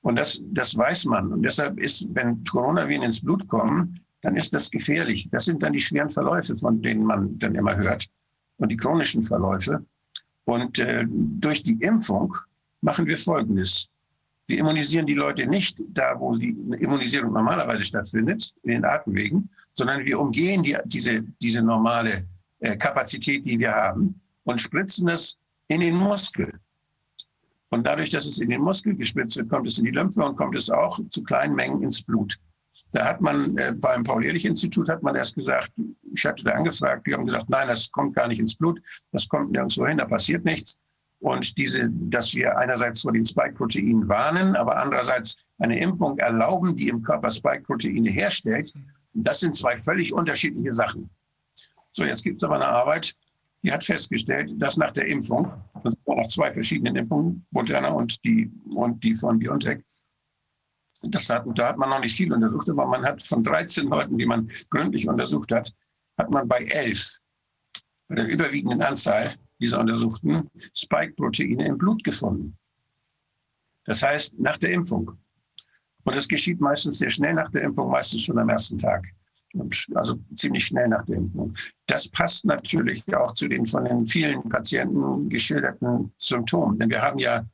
Und 0.01 0.15
das, 0.15 0.41
das 0.51 0.77
weiß 0.77 1.05
man. 1.05 1.33
Und 1.33 1.43
deshalb 1.43 1.77
ist, 1.79 2.07
wenn 2.13 2.43
Coronaviren 2.45 3.03
ins 3.03 3.21
Blut 3.21 3.47
kommen, 3.47 3.99
dann 4.21 4.37
ist 4.37 4.53
das 4.53 4.71
gefährlich. 4.71 5.27
Das 5.31 5.45
sind 5.45 5.61
dann 5.61 5.73
die 5.73 5.81
schweren 5.81 6.09
Verläufe, 6.09 6.55
von 6.55 6.81
denen 6.81 7.03
man 7.03 7.37
dann 7.39 7.55
immer 7.55 7.75
hört. 7.75 8.07
Und 8.57 8.69
die 8.69 8.77
chronischen 8.77 9.23
Verläufe. 9.23 9.83
Und 10.45 10.79
äh, 10.79 11.05
durch 11.09 11.63
die 11.63 11.73
Impfung 11.81 12.35
machen 12.81 13.05
wir 13.07 13.17
Folgendes. 13.17 13.89
Wir 14.47 14.59
immunisieren 14.59 15.07
die 15.07 15.15
Leute 15.15 15.47
nicht 15.47 15.81
da, 15.89 16.19
wo 16.19 16.33
die 16.35 16.49
Immunisierung 16.79 17.33
normalerweise 17.33 17.83
stattfindet, 17.83 18.53
in 18.63 18.71
den 18.71 18.85
Atemwegen, 18.85 19.49
sondern 19.73 20.05
wir 20.05 20.19
umgehen 20.19 20.61
die, 20.61 20.77
diese, 20.85 21.23
diese 21.41 21.61
normale 21.61 22.27
äh, 22.59 22.77
Kapazität, 22.77 23.45
die 23.45 23.57
wir 23.57 23.71
haben, 23.71 24.21
und 24.43 24.61
spritzen 24.61 25.07
es 25.09 25.37
in 25.67 25.81
den 25.81 25.95
Muskel. 25.95 26.59
Und 27.69 27.85
dadurch, 27.87 28.11
dass 28.11 28.25
es 28.25 28.39
in 28.39 28.49
den 28.49 28.61
Muskel 28.61 28.95
gespritzt 28.95 29.35
wird, 29.35 29.49
kommt 29.49 29.67
es 29.67 29.77
in 29.79 29.85
die 29.85 29.91
Lymphe 29.91 30.23
und 30.23 30.35
kommt 30.37 30.55
es 30.55 30.69
auch 30.69 30.99
zu 31.09 31.23
kleinen 31.23 31.55
Mengen 31.55 31.81
ins 31.81 32.01
Blut. 32.01 32.37
Da 32.91 33.05
hat 33.05 33.21
man 33.21 33.57
äh, 33.57 33.73
beim 33.75 34.03
Paul-Ehrlich-Institut 34.03 34.89
hat 34.89 35.01
man 35.01 35.15
erst 35.15 35.35
gesagt, 35.35 35.71
ich 36.13 36.25
hatte 36.25 36.43
da 36.43 36.51
angefragt, 36.51 37.07
die 37.07 37.13
haben 37.13 37.25
gesagt, 37.25 37.49
nein, 37.49 37.67
das 37.67 37.91
kommt 37.91 38.15
gar 38.15 38.27
nicht 38.27 38.39
ins 38.39 38.55
Blut, 38.55 38.79
das 39.11 39.27
kommt 39.27 39.51
nirgendwo 39.51 39.87
hin, 39.87 39.97
da 39.97 40.05
passiert 40.05 40.45
nichts. 40.45 40.77
Und 41.19 41.57
diese, 41.57 41.89
dass 41.91 42.33
wir 42.35 42.57
einerseits 42.57 43.01
vor 43.01 43.13
den 43.13 43.25
Spike-Proteinen 43.25 44.07
warnen, 44.07 44.55
aber 44.55 44.77
andererseits 44.77 45.35
eine 45.59 45.79
Impfung 45.79 46.17
erlauben, 46.17 46.75
die 46.75 46.89
im 46.89 47.01
Körper 47.01 47.31
Spike-Proteine 47.31 48.09
herstellt, 48.09 48.73
das 49.13 49.39
sind 49.39 49.55
zwei 49.55 49.77
völlig 49.77 50.13
unterschiedliche 50.13 50.73
Sachen. 50.73 51.09
So, 51.91 52.03
jetzt 52.03 52.23
gibt 52.23 52.37
es 52.37 52.43
aber 52.43 52.55
eine 52.55 52.67
Arbeit, 52.67 53.15
die 53.63 53.71
hat 53.71 53.83
festgestellt, 53.83 54.51
dass 54.57 54.77
nach 54.77 54.91
der 54.91 55.07
Impfung, 55.07 55.51
nach 56.05 56.27
zwei 56.27 56.53
verschiedenen 56.53 56.95
Impfungen, 56.95 57.45
Moderna 57.51 57.89
und 57.89 58.23
die, 58.23 58.51
und 58.69 59.03
die 59.03 59.15
von 59.15 59.39
BioNTech, 59.39 59.81
das 61.01 61.29
hat, 61.29 61.45
da 61.55 61.69
hat 61.69 61.77
man 61.77 61.89
noch 61.89 61.99
nicht 61.99 62.15
viel 62.15 62.31
untersucht, 62.31 62.69
aber 62.69 62.85
man 62.85 63.03
hat 63.05 63.23
von 63.23 63.43
13 63.43 63.87
Leuten, 63.87 64.17
die 64.17 64.25
man 64.25 64.51
gründlich 64.69 65.07
untersucht 65.07 65.51
hat, 65.51 65.73
hat 66.17 66.29
man 66.29 66.47
bei 66.47 66.65
11, 66.65 67.19
bei 68.07 68.15
der 68.15 68.27
überwiegenden 68.27 68.81
Anzahl, 68.81 69.35
dieser 69.59 69.79
Untersuchten 69.79 70.49
Spike-Proteine 70.73 71.67
im 71.67 71.77
Blut 71.77 72.03
gefunden. 72.03 72.57
Das 73.85 74.01
heißt, 74.01 74.39
nach 74.39 74.57
der 74.57 74.71
Impfung. 74.71 75.11
Und 76.03 76.15
das 76.15 76.27
geschieht 76.27 76.59
meistens 76.59 76.99
sehr 76.99 77.09
schnell 77.09 77.33
nach 77.33 77.49
der 77.51 77.63
Impfung, 77.63 77.89
meistens 77.89 78.23
schon 78.23 78.37
am 78.37 78.49
ersten 78.49 78.77
Tag. 78.77 79.07
Also 79.93 80.19
ziemlich 80.35 80.65
schnell 80.65 80.89
nach 80.89 81.05
der 81.05 81.17
Impfung. 81.17 81.53
Das 81.85 82.07
passt 82.09 82.45
natürlich 82.45 83.03
auch 83.15 83.33
zu 83.33 83.47
den 83.47 83.65
von 83.65 83.85
den 83.85 84.05
vielen 84.05 84.43
Patienten 84.49 85.29
geschilderten 85.29 86.11
Symptomen. 86.17 86.77
Denn 86.77 86.89
wir 86.89 87.01
haben 87.01 87.19
ja 87.19 87.45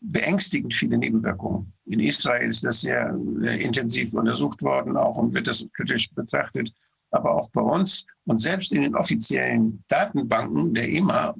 beängstigend 0.00 0.74
viele 0.74 0.98
Nebenwirkungen. 0.98 1.72
In 1.86 2.00
Israel 2.00 2.48
ist 2.48 2.64
das 2.64 2.80
sehr, 2.80 3.16
sehr 3.38 3.60
intensiv 3.60 4.12
untersucht 4.14 4.62
worden 4.62 4.96
auch 4.96 5.16
und 5.16 5.32
wird 5.32 5.46
das 5.46 5.64
kritisch 5.74 6.10
betrachtet 6.10 6.72
aber 7.14 7.34
auch 7.34 7.48
bei 7.50 7.60
uns 7.60 8.06
und 8.26 8.38
selbst 8.38 8.72
in 8.72 8.82
den 8.82 8.94
offiziellen 8.94 9.82
Datenbanken 9.88 10.74
der 10.74 10.88
EMA 10.88 11.34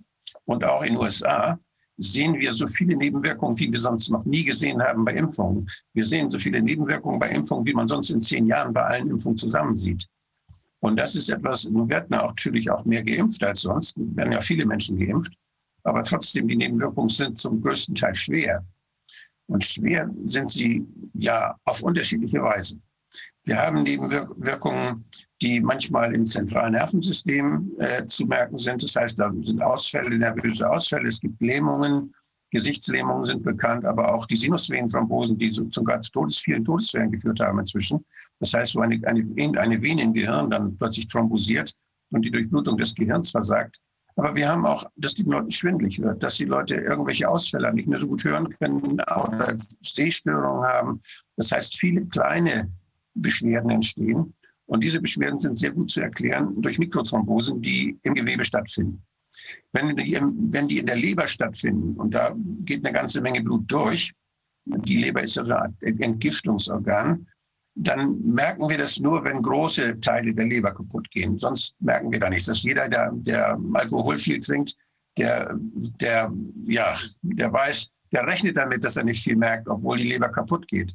und 0.44 0.64
auch 0.64 0.82
in 0.82 0.94
den 0.94 1.02
USA 1.02 1.58
sehen 1.96 2.34
wir 2.34 2.52
so 2.52 2.66
viele 2.66 2.96
Nebenwirkungen, 2.96 3.58
wie 3.58 3.70
wir 3.70 3.78
sonst 3.78 4.10
noch 4.10 4.24
nie 4.24 4.44
gesehen 4.44 4.82
haben 4.82 5.04
bei 5.04 5.14
Impfungen. 5.14 5.68
Wir 5.92 6.04
sehen 6.04 6.30
so 6.30 6.38
viele 6.38 6.60
Nebenwirkungen 6.60 7.18
bei 7.18 7.30
Impfungen, 7.30 7.64
wie 7.66 7.74
man 7.74 7.86
sonst 7.86 8.10
in 8.10 8.20
zehn 8.20 8.46
Jahren 8.46 8.72
bei 8.72 8.82
allen 8.82 9.10
Impfungen 9.10 9.36
zusammen 9.36 9.76
sieht. 9.76 10.06
Und 10.80 10.96
das 10.98 11.14
ist 11.14 11.30
etwas, 11.30 11.64
nun 11.64 11.88
werden 11.88 12.08
natürlich 12.10 12.70
auch 12.70 12.84
mehr 12.84 13.02
geimpft 13.02 13.42
als 13.42 13.62
sonst, 13.62 13.94
werden 13.96 14.32
ja 14.32 14.40
viele 14.40 14.66
Menschen 14.66 14.98
geimpft, 14.98 15.32
aber 15.84 16.02
trotzdem, 16.02 16.48
die 16.48 16.56
Nebenwirkungen 16.56 17.08
sind 17.08 17.38
zum 17.38 17.62
größten 17.62 17.94
Teil 17.94 18.14
schwer. 18.14 18.64
Und 19.46 19.62
schwer 19.62 20.10
sind 20.24 20.50
sie 20.50 20.86
ja 21.14 21.56
auf 21.64 21.82
unterschiedliche 21.82 22.42
Weise. 22.42 22.78
Wir 23.44 23.58
haben 23.58 23.82
Nebenwirkungen, 23.82 25.04
die 25.44 25.60
manchmal 25.60 26.14
im 26.14 26.26
zentralen 26.26 26.72
Nervensystem 26.72 27.70
äh, 27.78 28.06
zu 28.06 28.24
merken 28.24 28.56
sind. 28.56 28.82
Das 28.82 28.96
heißt, 28.96 29.18
da 29.18 29.30
sind 29.42 29.60
Ausfälle, 29.62 30.16
nervöse 30.16 30.68
Ausfälle, 30.68 31.08
es 31.08 31.20
gibt 31.20 31.40
Lähmungen, 31.42 32.14
Gesichtslähmungen 32.50 33.26
sind 33.26 33.42
bekannt, 33.42 33.84
aber 33.84 34.14
auch 34.14 34.26
die 34.26 34.36
Sinusvenenthrombosen, 34.36 35.36
die 35.36 35.50
so 35.50 35.64
zu 35.64 35.84
ganz 35.84 36.10
Todes, 36.10 36.38
vielen 36.38 36.64
Todesfällen 36.64 37.10
geführt 37.10 37.40
haben 37.40 37.58
inzwischen. 37.58 38.02
Das 38.40 38.54
heißt, 38.54 38.74
wo 38.74 38.80
eine, 38.80 39.00
eine, 39.06 39.60
eine 39.60 39.82
Vene 39.82 40.02
im 40.02 40.14
Gehirn 40.14 40.48
dann 40.48 40.76
plötzlich 40.78 41.08
thrombosiert 41.08 41.74
und 42.10 42.22
die 42.22 42.30
Durchblutung 42.30 42.78
des 42.78 42.94
Gehirns 42.94 43.30
versagt. 43.30 43.80
Aber 44.16 44.34
wir 44.36 44.48
haben 44.48 44.64
auch, 44.64 44.84
dass 44.96 45.14
die 45.14 45.24
Leute 45.24 45.50
schwindlig 45.50 46.00
wird, 46.00 46.22
dass 46.22 46.36
die 46.36 46.44
Leute 46.44 46.76
irgendwelche 46.76 47.28
Ausfälle 47.28 47.74
nicht 47.74 47.88
mehr 47.88 47.98
so 47.98 48.06
gut 48.06 48.24
hören 48.24 48.48
können 48.58 48.82
oder 48.82 49.56
Sehstörungen 49.82 50.64
haben. 50.64 51.02
Das 51.36 51.50
heißt, 51.50 51.76
viele 51.76 52.06
kleine 52.06 52.70
Beschwerden 53.14 53.70
entstehen. 53.70 54.32
Und 54.66 54.82
diese 54.82 55.00
Beschwerden 55.00 55.38
sind 55.38 55.58
sehr 55.58 55.72
gut 55.72 55.90
zu 55.90 56.00
erklären 56.00 56.60
durch 56.60 56.78
Mikrothrombosen, 56.78 57.60
die 57.60 57.98
im 58.02 58.14
Gewebe 58.14 58.44
stattfinden. 58.44 59.02
Wenn 59.72 59.94
die, 59.96 60.18
wenn 60.20 60.68
die 60.68 60.78
in 60.78 60.86
der 60.86 60.96
Leber 60.96 61.26
stattfinden, 61.26 61.94
und 61.96 62.14
da 62.14 62.34
geht 62.64 62.84
eine 62.84 62.96
ganze 62.96 63.20
Menge 63.20 63.42
Blut 63.42 63.70
durch, 63.70 64.12
die 64.64 64.96
Leber 64.96 65.22
ist 65.22 65.36
ja 65.36 65.42
so 65.42 65.54
ein 65.54 65.76
Entgiftungsorgan, 65.80 67.26
dann 67.76 68.20
merken 68.22 68.68
wir 68.68 68.78
das 68.78 69.00
nur, 69.00 69.24
wenn 69.24 69.42
große 69.42 70.00
Teile 70.00 70.32
der 70.32 70.46
Leber 70.46 70.72
kaputt 70.72 71.10
gehen. 71.10 71.38
Sonst 71.38 71.74
merken 71.80 72.12
wir 72.12 72.20
da 72.20 72.30
nichts. 72.30 72.46
Dass 72.46 72.62
jeder, 72.62 72.88
der, 72.88 73.10
der 73.12 73.58
Alkohol 73.72 74.18
viel 74.18 74.40
trinkt, 74.40 74.76
der, 75.18 75.54
der, 76.00 76.32
ja, 76.66 76.94
der 77.22 77.52
weiß, 77.52 77.90
der 78.12 78.26
rechnet 78.26 78.56
damit, 78.56 78.84
dass 78.84 78.96
er 78.96 79.04
nicht 79.04 79.24
viel 79.24 79.36
merkt, 79.36 79.68
obwohl 79.68 79.98
die 79.98 80.08
Leber 80.08 80.28
kaputt 80.28 80.68
geht. 80.68 80.94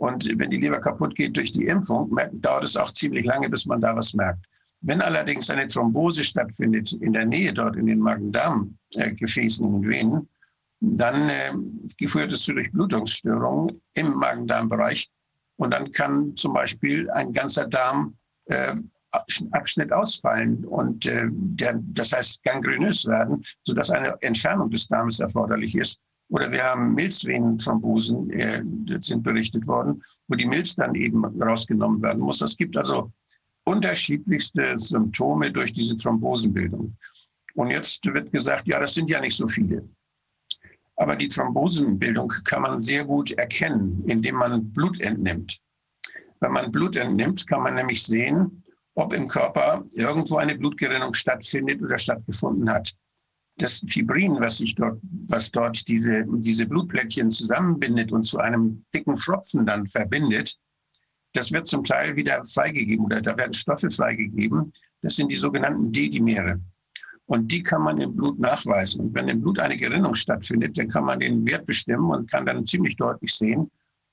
Und 0.00 0.26
wenn 0.38 0.48
die 0.48 0.56
Leber 0.56 0.80
kaputt 0.80 1.14
geht 1.14 1.36
durch 1.36 1.52
die 1.52 1.66
Impfung, 1.66 2.16
dauert 2.32 2.64
es 2.64 2.74
auch 2.74 2.90
ziemlich 2.90 3.26
lange, 3.26 3.50
bis 3.50 3.66
man 3.66 3.82
da 3.82 3.94
was 3.94 4.14
merkt. 4.14 4.46
Wenn 4.80 5.02
allerdings 5.02 5.50
eine 5.50 5.68
Thrombose 5.68 6.24
stattfindet 6.24 6.94
in 6.94 7.12
der 7.12 7.26
Nähe 7.26 7.52
dort 7.52 7.76
in 7.76 7.84
den 7.84 7.98
Magen-Darm-Gefäßen 7.98 9.66
und 9.66 9.86
Venen, 9.86 10.26
dann 10.80 11.28
äh, 11.28 12.08
führt 12.08 12.32
es 12.32 12.44
zu 12.44 12.54
Durchblutungsstörungen 12.54 13.78
im 13.92 14.14
Magen-Darm-Bereich. 14.14 15.10
Und 15.56 15.74
dann 15.74 15.92
kann 15.92 16.34
zum 16.34 16.54
Beispiel 16.54 17.10
ein 17.10 17.34
ganzer 17.34 17.68
Darm 17.68 18.16
äh, 18.46 18.76
Abschnitt 19.50 19.92
ausfallen 19.92 20.64
und 20.64 21.04
äh, 21.04 21.26
der, 21.30 21.78
das 21.92 22.12
heißt 22.12 22.42
gangrenös 22.42 23.04
werden, 23.04 23.44
sodass 23.64 23.90
eine 23.90 24.16
Entfernung 24.22 24.70
des 24.70 24.88
Darmes 24.88 25.20
erforderlich 25.20 25.76
ist. 25.76 26.00
Oder 26.30 26.50
wir 26.50 26.62
haben 26.62 26.94
Milzvenenthrombosen, 26.94 28.30
äh, 28.30 28.62
sind 29.00 29.22
berichtet 29.22 29.66
worden, 29.66 30.02
wo 30.28 30.36
die 30.36 30.46
Milz 30.46 30.76
dann 30.76 30.94
eben 30.94 31.24
rausgenommen 31.42 32.00
werden 32.02 32.22
muss. 32.22 32.40
Es 32.40 32.56
gibt 32.56 32.76
also 32.76 33.12
unterschiedlichste 33.64 34.78
Symptome 34.78 35.50
durch 35.50 35.72
diese 35.72 35.96
Thrombosenbildung. 35.96 36.96
Und 37.54 37.70
jetzt 37.70 38.04
wird 38.06 38.32
gesagt, 38.32 38.66
ja, 38.66 38.78
das 38.78 38.94
sind 38.94 39.10
ja 39.10 39.20
nicht 39.20 39.36
so 39.36 39.48
viele. 39.48 39.88
Aber 40.96 41.16
die 41.16 41.28
Thrombosenbildung 41.28 42.28
kann 42.44 42.62
man 42.62 42.80
sehr 42.80 43.04
gut 43.04 43.32
erkennen, 43.32 44.04
indem 44.06 44.36
man 44.36 44.70
Blut 44.72 45.00
entnimmt. 45.00 45.60
Wenn 46.40 46.52
man 46.52 46.70
Blut 46.70 46.96
entnimmt, 46.96 47.46
kann 47.46 47.62
man 47.62 47.74
nämlich 47.74 48.02
sehen, 48.02 48.62
ob 48.94 49.12
im 49.12 49.26
Körper 49.26 49.84
irgendwo 49.92 50.36
eine 50.36 50.54
Blutgerinnung 50.54 51.14
stattfindet 51.14 51.82
oder 51.82 51.98
stattgefunden 51.98 52.70
hat. 52.70 52.94
Das 53.60 53.82
Fibrin, 53.86 54.36
was 54.40 54.56
sich 54.56 54.74
dort, 54.74 54.98
was 55.28 55.50
dort 55.50 55.86
diese, 55.86 56.24
diese 56.26 56.64
Blutplättchen 56.64 57.30
zusammenbindet 57.30 58.10
und 58.10 58.24
zu 58.24 58.38
einem 58.38 58.84
dicken 58.94 59.18
Pfropfen 59.18 59.66
dann 59.66 59.86
verbindet, 59.86 60.56
das 61.34 61.52
wird 61.52 61.66
zum 61.66 61.84
Teil 61.84 62.16
wieder 62.16 62.42
freigegeben 62.44 63.04
oder 63.04 63.20
da 63.20 63.36
werden 63.36 63.52
Stoffe 63.52 63.90
freigegeben. 63.90 64.72
Das 65.02 65.16
sind 65.16 65.30
die 65.30 65.36
sogenannten 65.36 65.92
D-Dimere. 65.92 66.58
Und 67.26 67.52
die 67.52 67.62
kann 67.62 67.82
man 67.82 68.00
im 68.00 68.16
Blut 68.16 68.40
nachweisen. 68.40 69.02
Und 69.02 69.14
wenn 69.14 69.28
im 69.28 69.42
Blut 69.42 69.58
eine 69.58 69.76
Gerinnung 69.76 70.14
stattfindet, 70.14 70.76
dann 70.78 70.88
kann 70.88 71.04
man 71.04 71.20
den 71.20 71.46
Wert 71.46 71.66
bestimmen 71.66 72.10
und 72.10 72.30
kann 72.30 72.46
dann 72.46 72.66
ziemlich 72.66 72.96
deutlich 72.96 73.32
sehen, 73.32 73.70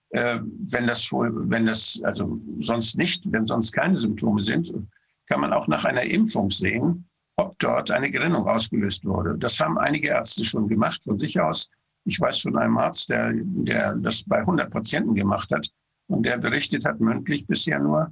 äh, 0.09 0.39
wenn 0.43 0.85
das 0.85 1.11
wenn 1.11 1.65
das, 1.65 1.99
also 2.03 2.39
sonst 2.59 2.97
nicht, 2.97 3.23
wenn 3.31 3.47
sonst 3.47 3.71
keine 3.71 3.95
Symptome 3.95 4.43
sind, 4.43 4.71
kann 5.25 5.41
man 5.41 5.53
auch 5.53 5.67
nach 5.67 5.85
einer 5.85 6.03
Impfung 6.03 6.51
sehen, 6.51 7.06
ob 7.37 7.57
dort 7.59 7.91
eine 7.91 8.09
Gerinnung 8.09 8.47
ausgelöst 8.47 9.05
wurde. 9.05 9.37
Das 9.37 9.59
haben 9.59 9.77
einige 9.77 10.07
Ärzte 10.09 10.43
schon 10.43 10.67
gemacht 10.67 11.03
von 11.03 11.19
sich 11.19 11.39
aus. 11.39 11.69
Ich 12.05 12.19
weiß 12.19 12.41
von 12.41 12.57
einem 12.57 12.77
Arzt, 12.77 13.09
der, 13.09 13.31
der 13.33 13.93
das 13.95 14.23
bei 14.23 14.39
100 14.39 14.71
Patienten 14.71 15.13
gemacht 15.13 15.51
hat 15.51 15.69
und 16.07 16.25
der 16.25 16.37
berichtet 16.37 16.85
hat 16.85 16.99
mündlich 16.99 17.45
bisher 17.45 17.79
nur, 17.79 18.11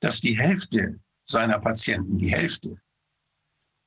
dass 0.00 0.20
die 0.20 0.36
Hälfte 0.36 0.98
seiner 1.24 1.58
Patienten, 1.58 2.18
die 2.18 2.30
Hälfte, 2.30 2.76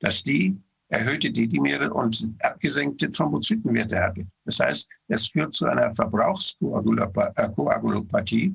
dass 0.00 0.24
die 0.24 0.60
erhöhte 0.88 1.30
D-Dimere 1.30 1.92
und 1.92 2.34
abgesenkte 2.40 3.10
Thrombozytenwerte 3.10 4.00
hatte. 4.00 4.26
Das 4.44 4.58
heißt, 4.58 4.88
es 5.08 5.28
führt 5.28 5.54
zu 5.54 5.66
einer 5.66 5.94
Verbrauchskoagulopathie. 5.94 8.54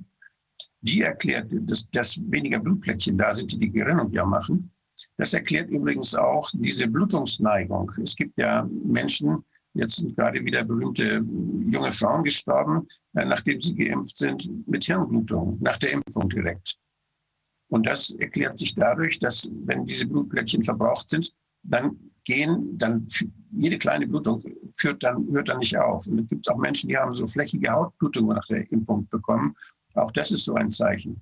Die 0.82 1.02
erklärt, 1.02 1.48
dass, 1.52 1.90
dass 1.90 2.20
weniger 2.32 2.60
Blutplättchen 2.60 3.18
da 3.18 3.34
sind, 3.34 3.54
die 3.54 3.60
die 3.60 3.72
Gerinnung 3.72 4.12
ja 4.12 4.26
machen. 4.26 4.72
Das 5.18 5.34
erklärt 5.34 5.70
übrigens 5.70 6.14
auch 6.16 6.50
diese 6.54 6.88
Blutungsneigung. 6.88 7.92
Es 8.02 8.16
gibt 8.16 8.38
ja 8.38 8.68
Menschen, 8.86 9.44
jetzt 9.74 9.98
sind 9.98 10.16
gerade 10.16 10.44
wieder 10.46 10.64
berühmte 10.64 11.26
junge 11.72 11.92
Frauen 11.92 12.24
gestorben, 12.24 12.88
äh, 13.16 13.26
nachdem 13.26 13.60
sie 13.60 13.76
geimpft 13.76 14.18
sind, 14.18 14.48
mit 14.68 14.86
Hirnblutung, 14.86 15.58
nach 15.60 15.78
der 15.78 15.94
Impfung 15.94 16.30
direkt. 16.30 16.78
Und 17.70 17.86
das 17.86 18.12
erklärt 18.12 18.58
sich 18.58 18.76
dadurch, 18.76 19.20
dass 19.20 19.50
wenn 19.66 19.86
diese 19.86 20.06
Blutplättchen 20.06 20.64
verbraucht 20.64 21.10
sind, 21.10 21.34
dann 21.64 21.98
gehen, 22.24 22.78
dann 22.78 23.08
jede 23.52 23.78
kleine 23.78 24.08
Blutung 24.08 24.44
führt 24.76 25.04
dann, 25.04 25.28
hört 25.32 25.50
dann 25.50 25.60
nicht 25.60 25.78
auf. 25.78 26.08
Und 26.08 26.20
es 26.20 26.28
gibt 26.28 26.50
auch 26.50 26.58
Menschen, 26.58 26.90
die 26.90 26.98
haben 26.98 27.14
so 27.14 27.28
flächige 27.28 27.72
Hautblutungen 27.72 28.36
nach 28.36 28.46
der 28.48 28.72
Impfung 28.72 29.08
bekommen. 29.10 29.56
Auch 29.96 30.12
das 30.12 30.32
ist 30.32 30.46
so 30.46 30.54
ein 30.56 30.70
Zeichen. 30.70 31.22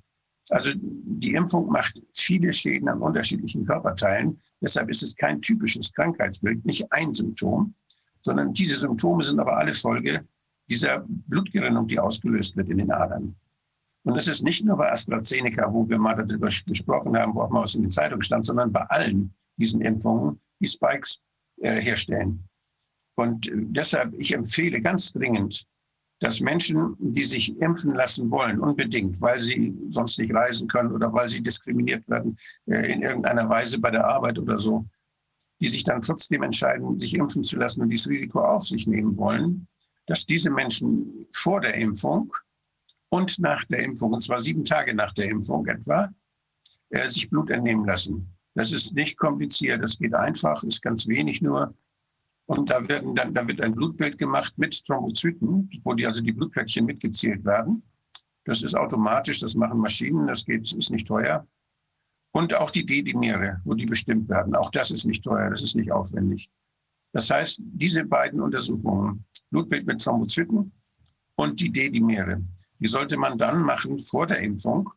Also 0.50 0.72
die 0.76 1.34
Impfung 1.34 1.72
macht 1.72 2.00
viele 2.14 2.54
Schäden 2.54 2.88
an 2.88 3.02
unterschiedlichen 3.02 3.66
Körperteilen. 3.66 4.40
Deshalb 4.62 4.90
ist 4.90 5.02
es 5.02 5.16
kein 5.16 5.42
typisches 5.42 5.92
Krankheitsbild, 5.92 6.64
nicht 6.66 6.92
ein 6.92 7.14
Symptom, 7.14 7.74
sondern 8.22 8.54
diese 8.54 8.76
Symptome 8.76 9.24
sind 9.24 9.40
aber 9.40 9.58
alle 9.58 9.74
Folge 9.74 10.26
dieser 10.70 11.04
Blutgerinnung, 11.08 11.88
die 11.88 12.00
ausgelöst 12.00 12.56
wird 12.56 12.70
in 12.70 12.78
den 12.78 12.92
Adern. 12.92 13.36
Und 14.04 14.16
das 14.16 14.28
ist 14.28 14.44
nicht 14.44 14.64
nur 14.64 14.78
bei 14.78 14.92
AstraZeneca, 14.92 15.72
wo 15.74 15.90
wir 15.90 15.98
mal 15.98 16.16
darüber 16.16 16.50
gesprochen 16.68 17.18
haben, 17.18 17.34
wo 17.34 17.42
auch 17.42 17.50
mal 17.50 17.64
was 17.64 17.74
in 17.74 17.82
den 17.82 17.92
Zeitungen 17.92 18.22
stand, 18.22 18.46
sondern 18.46 18.72
bei 18.72 18.82
allen 18.82 19.34
diesen 19.58 19.82
Impfungen, 19.82 20.40
die 20.60 20.68
Spikes 20.68 21.20
äh, 21.58 21.82
herstellen. 21.82 22.48
Und 23.16 23.48
äh, 23.48 23.54
deshalb, 23.56 24.14
ich 24.14 24.34
empfehle 24.34 24.80
ganz 24.80 25.12
dringend, 25.12 25.66
dass 26.20 26.40
Menschen, 26.40 26.96
die 27.00 27.26
sich 27.26 27.58
impfen 27.60 27.94
lassen 27.94 28.32
wollen, 28.32 28.60
unbedingt, 28.60 29.20
weil 29.22 29.40
sie 29.40 29.78
sonst 29.90 30.18
nicht 30.18 30.34
reisen 30.34 30.68
können 30.68 30.92
oder 30.92 31.12
weil 31.12 31.28
sie 31.28 31.42
diskriminiert 31.42 32.08
werden 32.08 32.38
äh, 32.68 32.94
in 32.94 33.02
irgendeiner 33.02 33.50
Weise 33.50 33.80
bei 33.80 33.92
der 33.92 34.08
Arbeit 34.08 34.40
oder 34.40 34.58
so, 34.58 34.86
die 35.60 35.68
sich 35.68 35.84
dann 35.84 36.02
trotzdem 36.02 36.44
entscheiden, 36.44 36.98
sich 36.98 37.16
impfen 37.16 37.44
zu 37.44 37.58
lassen 37.58 37.82
und 37.82 37.90
dieses 37.90 38.10
Risiko 38.10 38.40
auf 38.42 38.64
sich 38.64 38.88
nehmen 38.88 39.18
wollen, 39.18 39.68
dass 40.08 40.26
diese 40.26 40.50
Menschen 40.50 41.28
vor 41.34 41.62
der 41.62 41.76
Impfung 41.76 42.34
und 43.10 43.40
nach 43.40 43.64
der 43.66 43.80
Impfung, 43.80 44.14
und 44.14 44.22
zwar 44.22 44.42
sieben 44.42 44.64
Tage 44.64 44.94
nach 44.94 45.14
der 45.14 45.30
Impfung 45.30 45.66
etwa, 45.68 46.14
äh, 46.90 47.08
sich 47.10 47.30
Blut 47.30 47.50
entnehmen 47.50 47.86
lassen. 47.86 48.30
Das 48.54 48.72
ist 48.72 48.94
nicht 48.94 49.18
kompliziert, 49.18 49.84
das 49.84 49.98
geht 49.98 50.14
einfach, 50.14 50.64
ist 50.64 50.82
ganz 50.82 51.08
wenig 51.08 51.42
nur. 51.42 51.74
Und 52.48 52.70
da, 52.70 52.88
werden 52.88 53.16
dann, 53.16 53.34
da 53.34 53.48
wird 53.48 53.62
ein 53.62 53.74
Blutbild 53.74 54.18
gemacht 54.18 54.54
mit 54.58 54.86
Thrombozyten, 54.86 55.70
wo 55.84 55.94
die, 55.94 56.06
also 56.06 56.22
die 56.22 56.32
Blutplättchen 56.32 56.86
mitgezählt 56.86 57.44
werden. 57.44 57.82
Das 58.44 58.62
ist 58.62 58.76
automatisch, 58.76 59.40
das 59.40 59.56
machen 59.56 59.80
Maschinen, 59.80 60.28
das 60.28 60.46
geht, 60.46 60.72
ist 60.72 60.92
nicht 60.92 61.08
teuer. 61.08 61.48
Und 62.32 62.54
auch 62.54 62.70
die 62.70 62.86
D-Dimere, 62.86 63.62
wo 63.64 63.74
die 63.74 63.86
bestimmt 63.86 64.30
werden. 64.30 64.56
Auch 64.56 64.70
das 64.70 64.92
ist 64.92 65.06
nicht 65.06 65.24
teuer, 65.24 65.50
das 65.50 65.64
ist 65.64 65.76
nicht 65.76 65.92
aufwendig. 65.92 66.50
Das 67.14 67.30
heißt, 67.30 67.62
diese 67.64 68.04
beiden 68.04 68.42
Untersuchungen, 68.42 69.26
Blutbild 69.50 69.88
mit 69.88 70.02
Thrombozyten 70.02 70.72
und 71.36 71.60
die 71.60 71.72
D-Dimere, 71.72 72.44
die 72.80 72.88
sollte 72.88 73.18
man 73.18 73.38
dann 73.38 73.64
machen 73.64 73.98
vor 73.98 74.28
der 74.28 74.42
Impfung 74.42 74.92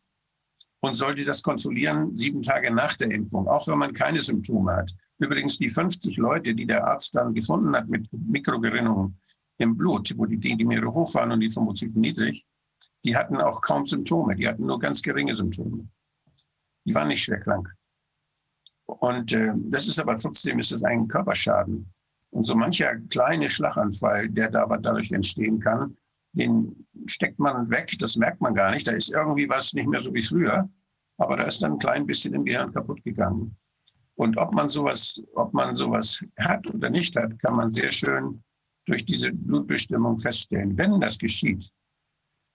und 0.81 0.95
sollte 0.95 1.25
das 1.25 1.43
kontrollieren 1.43 2.17
sieben 2.17 2.43
Tage 2.43 2.73
nach 2.73 2.97
der 2.97 3.11
Impfung, 3.11 3.49
auch 3.49 3.67
wenn 3.67 3.79
man 3.79 3.93
keine 3.93 4.21
Symptome 4.21 4.77
hat. 4.77 4.95
Übrigens 5.19 5.59
die 5.59 5.71
50 5.71 6.17
Leute, 6.17 6.55
die 6.55 6.67
der 6.67 6.87
Arzt 6.87 7.15
dann 7.15 7.35
gefunden 7.35 7.75
hat 7.75 7.89
mit 7.89 8.09
Mikrogerinnungen 8.13 9.19
im 9.59 9.77
Blut, 9.77 10.15
wo 10.17 10.25
die 10.27 10.37
D-Dimere 10.37 10.87
hoch 10.87 11.13
waren 11.15 11.33
und 11.33 11.41
die 11.41 11.49
Thrombozyten 11.49 12.01
niedrig, 12.01 12.47
die 13.05 13.17
hatten 13.17 13.37
auch 13.37 13.61
kaum 13.61 13.87
Symptome, 13.87 14.37
die 14.37 14.47
hatten 14.47 14.67
nur 14.67 14.79
ganz 14.79 15.03
geringe 15.03 15.35
Symptome. 15.35 15.89
Die 16.85 16.95
waren 16.95 17.09
nicht 17.09 17.25
schwer 17.25 17.41
krank. 17.41 17.73
Und 18.87 19.33
äh, 19.33 19.53
das 19.55 19.87
ist 19.89 19.99
aber 19.99 20.17
trotzdem 20.17 20.59
ist 20.59 20.73
es 20.73 20.83
ein 20.83 21.09
Körperschaden. 21.09 21.93
Und 22.31 22.45
so 22.45 22.55
mancher 22.55 22.97
kleine 23.09 23.51
Schlaganfall, 23.51 24.29
der 24.29 24.51
da 24.51 24.67
dadurch 24.67 25.11
entstehen 25.13 25.61
kann, 25.61 25.97
den 26.39 26.87
steckt 27.07 27.39
man 27.39 27.69
weg, 27.69 27.95
das 27.99 28.17
merkt 28.17 28.41
man 28.41 28.55
gar 28.55 28.71
nicht. 28.71 28.87
Da 28.87 28.93
ist 28.93 29.11
irgendwie 29.11 29.49
was 29.49 29.75
nicht 29.75 29.89
mehr 29.89 30.01
so 30.01 30.15
wie 30.15 30.23
früher, 30.23 30.69
aber 31.19 31.37
da 31.37 31.45
ist 31.45 31.63
dann 31.63 31.73
ein 31.73 31.79
klein 31.79 32.07
bisschen 32.07 32.35
im 32.35 32.45
Gehirn 32.45 32.73
kaputt 32.73 33.03
gegangen. 33.03 33.57
Und 34.15 34.37
ob 34.37 34.53
man 34.53 34.69
sowas, 34.69 35.21
ob 35.35 35.53
man 35.53 35.77
sowas 35.77 36.21
hat 36.39 36.67
oder 36.73 36.91
nicht 36.91 37.15
hat, 37.17 37.39
kann 37.41 37.57
man 37.57 37.71
sehr 37.71 37.93
schön 37.93 38.43
durch 38.87 39.05
diese 39.05 39.31
Blutbestimmung 39.33 40.19
feststellen. 40.19 40.77
Wenn 40.77 41.01
das 41.01 41.19
geschieht, 41.19 41.71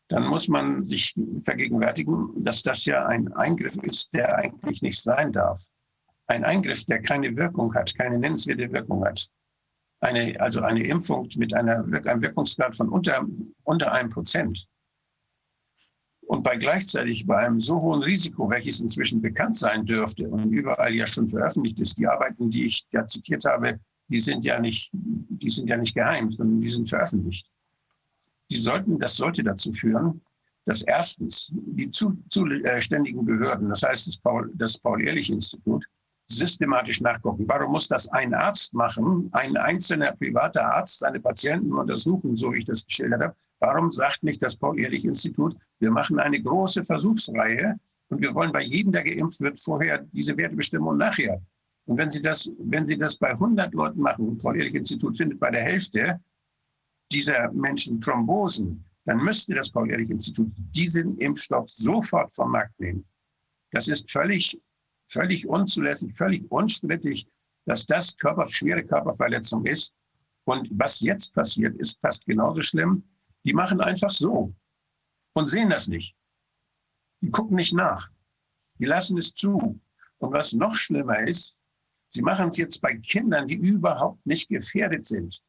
dann 0.09 0.27
muss 0.27 0.47
man 0.47 0.85
sich 0.85 1.13
vergegenwärtigen, 1.39 2.43
dass 2.43 2.63
das 2.63 2.85
ja 2.85 3.05
ein 3.05 3.31
Eingriff 3.33 3.75
ist, 3.83 4.13
der 4.13 4.37
eigentlich 4.37 4.81
nicht 4.81 5.01
sein 5.01 5.31
darf. 5.31 5.65
Ein 6.27 6.43
Eingriff, 6.43 6.85
der 6.85 7.01
keine 7.01 7.35
Wirkung 7.35 7.73
hat, 7.73 7.95
keine 7.95 8.17
nennenswerte 8.17 8.71
Wirkung 8.71 9.05
hat 9.05 9.29
eine, 10.03 10.39
also 10.39 10.61
eine 10.61 10.83
Impfung 10.83 11.29
mit 11.37 11.53
einer, 11.53 11.83
einem 11.83 12.21
Wirkungsgrad 12.21 12.75
von 12.75 12.89
unter, 12.89 13.25
unter 13.63 13.91
einem 13.91 14.09
Prozent 14.09 14.67
und 16.27 16.43
bei 16.43 16.57
gleichzeitig 16.57 17.25
bei 17.25 17.37
einem 17.37 17.59
so 17.59 17.79
hohen 17.81 18.01
Risiko, 18.01 18.49
welches 18.49 18.81
inzwischen 18.81 19.21
bekannt 19.21 19.57
sein 19.57 19.85
dürfte 19.85 20.27
und 20.27 20.51
überall 20.51 20.93
ja 20.93 21.05
schon 21.05 21.27
veröffentlicht 21.27 21.79
ist, 21.79 21.97
die 21.97 22.07
Arbeiten, 22.07 22.49
die 22.49 22.65
ich 22.65 22.87
da 22.91 23.05
zitiert 23.05 23.45
habe, 23.45 23.79
die 24.09 24.19
sind 24.19 24.45
ja 24.45 24.59
nicht, 24.59 24.89
die 24.93 25.49
sind 25.49 25.69
ja 25.69 25.77
nicht 25.77 25.95
geheim, 25.95 26.31
sondern 26.31 26.61
die 26.61 26.69
sind 26.69 26.87
veröffentlicht. 26.87 27.47
Die 28.49 28.57
sollten, 28.57 28.99
das 28.99 29.15
sollte 29.15 29.43
dazu 29.43 29.73
führen, 29.73 30.21
dass 30.65 30.81
erstens 30.81 31.51
die 31.51 31.89
zuständigen 31.89 33.25
Behörden, 33.25 33.69
das 33.69 33.83
heißt 33.83 34.07
das 34.07 34.17
Paul, 34.17 34.51
Paul-Ehrlich-Institut, 34.81 35.85
systematisch 36.27 37.01
nachgucken. 37.01 37.45
Warum 37.47 37.71
muss 37.71 37.87
das 37.87 38.07
ein 38.07 38.33
Arzt 38.33 38.73
machen, 38.73 39.29
ein 39.33 39.57
einzelner 39.57 40.13
privater 40.13 40.65
Arzt, 40.65 40.99
seine 40.99 41.19
Patienten 41.19 41.73
untersuchen, 41.73 42.35
so 42.35 42.53
wie 42.53 42.59
ich 42.59 42.65
das 42.65 42.85
geschildert 42.85 43.21
habe? 43.21 43.35
Warum 43.59 43.91
sagt 43.91 44.23
nicht 44.23 44.41
das 44.41 44.55
Paul-Ehrlich-Institut, 44.55 45.55
wir 45.79 45.91
machen 45.91 46.19
eine 46.19 46.41
große 46.41 46.83
Versuchsreihe 46.83 47.79
und 48.09 48.21
wir 48.21 48.33
wollen 48.35 48.51
bei 48.51 48.61
jedem, 48.61 48.91
der 48.91 49.03
geimpft 49.03 49.39
wird, 49.39 49.59
vorher 49.59 49.99
diese 50.11 50.35
Werte 50.37 50.55
bestimmen 50.55 50.87
und 50.87 50.97
nachher? 50.97 51.41
Und 51.85 51.97
wenn 51.97 52.11
Sie 52.11 52.21
das, 52.21 52.49
wenn 52.59 52.87
Sie 52.87 52.97
das 52.97 53.15
bei 53.15 53.31
100 53.31 53.73
Leuten 53.73 54.01
machen, 54.01 54.37
Paul-Ehrlich-Institut 54.37 55.17
findet 55.17 55.39
bei 55.39 55.51
der 55.51 55.63
Hälfte 55.63 56.19
dieser 57.11 57.51
Menschen 57.51 57.99
Thrombosen, 58.01 58.83
dann 59.05 59.17
müsste 59.17 59.53
das 59.53 59.69
Paul-Ehrlich-Institut 59.69 60.51
diesen 60.55 61.17
Impfstoff 61.17 61.69
sofort 61.69 62.33
vom 62.33 62.51
Markt 62.51 62.79
nehmen. 62.79 63.05
Das 63.71 63.87
ist 63.87 64.09
völlig 64.09 64.59
völlig 65.13 65.47
unzulässig, 65.47 66.13
völlig 66.15 66.51
unstrittig, 66.51 67.27
dass 67.65 67.85
das 67.85 68.17
Körper, 68.17 68.47
schwere 68.47 68.83
Körperverletzung 68.83 69.65
ist. 69.65 69.93
Und 70.45 70.67
was 70.71 70.99
jetzt 70.99 71.33
passiert, 71.33 71.75
ist 71.77 71.99
fast 72.01 72.25
genauso 72.25 72.61
schlimm. 72.61 73.03
Die 73.45 73.53
machen 73.53 73.79
einfach 73.79 74.11
so 74.11 74.53
und 75.33 75.47
sehen 75.47 75.69
das 75.69 75.87
nicht. 75.87 76.15
Die 77.21 77.31
gucken 77.31 77.55
nicht 77.55 77.73
nach. 77.73 78.09
Die 78.79 78.85
lassen 78.85 79.17
es 79.17 79.33
zu. 79.33 79.79
Und 80.17 80.33
was 80.33 80.53
noch 80.53 80.75
schlimmer 80.75 81.25
ist, 81.27 81.55
sie 82.09 82.21
machen 82.21 82.49
es 82.49 82.57
jetzt 82.57 82.81
bei 82.81 82.95
Kindern, 82.97 83.47
die 83.47 83.55
überhaupt 83.55 84.25
nicht 84.25 84.49
gefährdet 84.49 85.05
sind. 85.05 85.41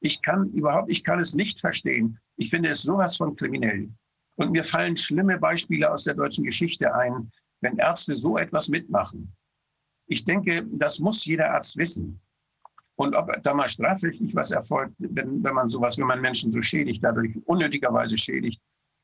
Ich 0.00 0.20
kann 0.20 0.50
überhaupt, 0.50 0.90
ich 0.90 1.04
kann 1.04 1.20
es 1.20 1.34
nicht 1.34 1.60
verstehen. 1.60 2.18
Ich 2.36 2.50
finde 2.50 2.70
es 2.70 2.82
sowas 2.82 3.16
von 3.16 3.36
kriminell. 3.36 3.88
Und 4.36 4.50
mir 4.50 4.64
fallen 4.64 4.96
schlimme 4.96 5.38
Beispiele 5.38 5.90
aus 5.90 6.04
der 6.04 6.14
deutschen 6.14 6.44
Geschichte 6.44 6.94
ein, 6.94 7.30
wenn 7.62 7.78
Ärzte 7.78 8.16
so 8.16 8.36
etwas 8.36 8.68
mitmachen. 8.68 9.32
Ich 10.06 10.24
denke, 10.24 10.64
das 10.72 11.00
muss 11.00 11.24
jeder 11.24 11.52
Arzt 11.52 11.76
wissen. 11.76 12.20
Und 12.96 13.14
ob 13.16 13.32
da 13.42 13.54
mal 13.54 13.68
strafrechtlich 13.68 14.34
was 14.34 14.50
erfolgt, 14.50 14.94
wenn, 14.98 15.42
wenn 15.42 15.54
man 15.54 15.68
sowas, 15.68 15.96
wenn 15.98 16.06
man 16.06 16.20
Menschen 16.20 16.52
so 16.52 16.60
schädigt, 16.60 17.02
dadurch 17.02 17.34
unnötigerweise 17.46 18.16
schädigt, 18.18 18.60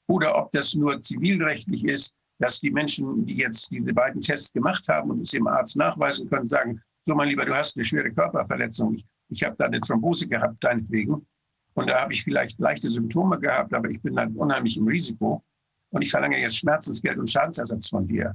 oder 0.08 0.36
ob 0.36 0.52
das 0.52 0.74
nur 0.74 1.00
zivilrechtlich 1.00 1.84
ist, 1.84 2.12
dass 2.38 2.60
die 2.60 2.70
Menschen, 2.70 3.26
die 3.26 3.36
jetzt 3.36 3.70
diese 3.70 3.92
beiden 3.92 4.20
Tests 4.20 4.52
gemacht 4.52 4.88
haben 4.88 5.10
und 5.10 5.20
es 5.20 5.30
dem 5.30 5.46
Arzt 5.46 5.76
nachweisen 5.76 6.28
können, 6.28 6.46
sagen, 6.46 6.80
so 7.02 7.14
mein 7.14 7.28
Lieber, 7.28 7.44
du 7.44 7.54
hast 7.54 7.76
eine 7.76 7.84
schwere 7.84 8.10
Körperverletzung. 8.12 8.94
Ich, 8.94 9.06
ich 9.30 9.42
habe 9.42 9.56
da 9.58 9.66
eine 9.66 9.80
Thrombose 9.80 10.26
gehabt, 10.26 10.62
deinetwegen. 10.62 11.26
Und 11.74 11.90
da 11.90 12.00
habe 12.00 12.12
ich 12.12 12.24
vielleicht 12.24 12.58
leichte 12.58 12.90
Symptome 12.90 13.38
gehabt, 13.38 13.72
aber 13.74 13.90
ich 13.90 14.00
bin 14.00 14.14
dann 14.14 14.34
unheimlich 14.36 14.76
im 14.76 14.86
Risiko. 14.86 15.42
Und 15.90 16.02
ich 16.02 16.10
verlange 16.10 16.40
jetzt 16.40 16.58
Schmerzensgeld 16.58 17.18
und 17.18 17.30
Schadensersatz 17.30 17.88
von 17.88 18.06
dir. 18.06 18.34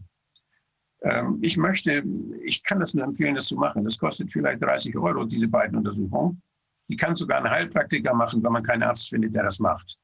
Ähm, 1.03 1.39
ich 1.41 1.57
möchte, 1.57 2.03
ich 2.43 2.63
kann 2.63 2.79
das 2.79 2.93
nur 2.93 3.05
empfehlen, 3.05 3.35
das 3.35 3.47
zu 3.47 3.55
machen. 3.55 3.83
Das 3.83 3.97
kostet 3.97 4.31
vielleicht 4.31 4.63
30 4.63 4.97
Euro, 4.97 5.25
diese 5.25 5.47
beiden 5.47 5.77
Untersuchungen. 5.77 6.41
Die 6.89 6.95
kann 6.95 7.15
sogar 7.15 7.43
ein 7.43 7.49
Heilpraktiker 7.49 8.13
machen, 8.13 8.43
wenn 8.43 8.51
man 8.51 8.63
keinen 8.63 8.83
Arzt 8.83 9.09
findet, 9.09 9.35
der 9.35 9.43
das 9.43 9.59
macht. 9.59 9.97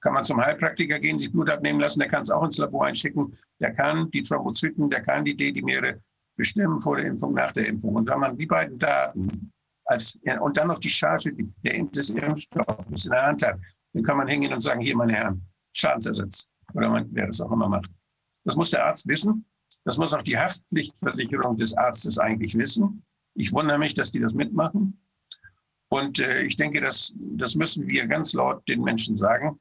Kann 0.00 0.14
man 0.14 0.24
zum 0.24 0.40
Heilpraktiker 0.40 0.98
gehen, 0.98 1.18
sich 1.18 1.32
Blut 1.32 1.48
abnehmen 1.48 1.80
lassen, 1.80 2.00
der 2.00 2.08
kann 2.08 2.22
es 2.22 2.30
auch 2.30 2.44
ins 2.44 2.58
Labor 2.58 2.86
einschicken, 2.86 3.36
der 3.60 3.72
kann 3.72 4.10
die 4.10 4.22
Thrombozyten, 4.22 4.90
der 4.90 5.02
kann 5.02 5.24
die 5.24 5.36
D-Dimere 5.36 6.00
bestimmen 6.36 6.80
vor 6.80 6.96
der 6.96 7.06
Impfung, 7.06 7.34
nach 7.34 7.52
der 7.52 7.66
Impfung. 7.66 7.94
Und 7.94 8.08
wenn 8.08 8.20
man 8.20 8.36
die 8.36 8.46
beiden 8.46 8.78
Daten 8.78 9.52
als, 9.86 10.18
und 10.40 10.56
dann 10.56 10.68
noch 10.68 10.78
die 10.78 10.88
Charge 10.88 11.32
des 11.62 12.10
Impfstoffes 12.10 13.04
in 13.04 13.10
der 13.10 13.22
Hand 13.22 13.44
hat, 13.44 13.58
dann 13.94 14.02
kann 14.02 14.18
man 14.18 14.28
hingehen 14.28 14.52
und 14.52 14.60
sagen, 14.60 14.80
hier, 14.80 14.96
meine 14.96 15.14
Herren, 15.14 15.42
Schadensersatz. 15.72 16.46
Oder 16.74 16.90
man, 16.90 17.08
wer 17.12 17.26
das 17.26 17.40
auch 17.40 17.50
immer 17.50 17.68
macht. 17.68 17.90
Das 18.44 18.56
muss 18.56 18.70
der 18.70 18.84
Arzt 18.84 19.06
wissen. 19.08 19.46
Das 19.86 19.98
muss 19.98 20.12
auch 20.12 20.22
die 20.22 20.36
Haftpflichtversicherung 20.36 21.56
des 21.56 21.72
Arztes 21.72 22.18
eigentlich 22.18 22.58
wissen. 22.58 23.04
Ich 23.34 23.52
wundere 23.52 23.78
mich, 23.78 23.94
dass 23.94 24.10
die 24.10 24.18
das 24.18 24.34
mitmachen. 24.34 25.00
Und 25.88 26.18
äh, 26.18 26.42
ich 26.42 26.56
denke, 26.56 26.80
das, 26.80 27.14
das 27.16 27.54
müssen 27.54 27.86
wir 27.86 28.08
ganz 28.08 28.32
laut 28.32 28.66
den 28.66 28.82
Menschen 28.82 29.16
sagen. 29.16 29.60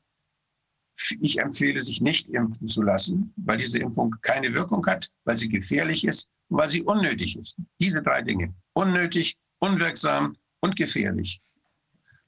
Ich 1.22 1.40
empfehle, 1.40 1.84
sich 1.84 2.02
nicht 2.02 2.28
impfen 2.30 2.68
zu 2.68 2.82
lassen, 2.82 3.34
weil 3.36 3.58
diese 3.58 3.78
Impfung 3.78 4.16
keine 4.24 4.52
Wirkung 4.56 4.84
hat, 4.88 5.12
weil 5.26 5.38
sie 5.38 5.48
gefährlich 5.48 6.04
ist 6.08 6.28
und 6.50 6.58
weil 6.58 6.72
sie 6.72 6.82
unnötig 6.82 7.38
ist. 7.38 7.56
Diese 7.80 8.02
drei 8.02 8.24
Dinge. 8.24 8.52
Unnötig, 8.74 9.38
unwirksam 9.60 10.36
und 10.62 10.76
gefährlich. 10.76 11.40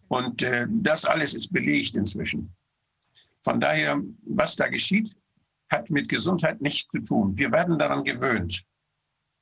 Und 0.07 0.43
äh, 0.43 0.67
das 0.69 1.03
alles 1.03 1.33
ist 1.33 1.51
belegt 1.51 1.95
inzwischen. 1.95 2.55
Von 3.41 3.59
daher, 3.59 3.99
was 4.21 4.55
da 4.55 4.67
geschieht, 4.67 5.17
hat 5.69 5.89
mit 5.89 6.09
Gesundheit 6.09 6.61
nichts 6.61 6.89
zu 6.89 6.99
tun. 6.99 7.37
Wir 7.37 7.51
werden 7.51 7.77
daran 7.77 8.03
gewöhnt, 8.03 8.63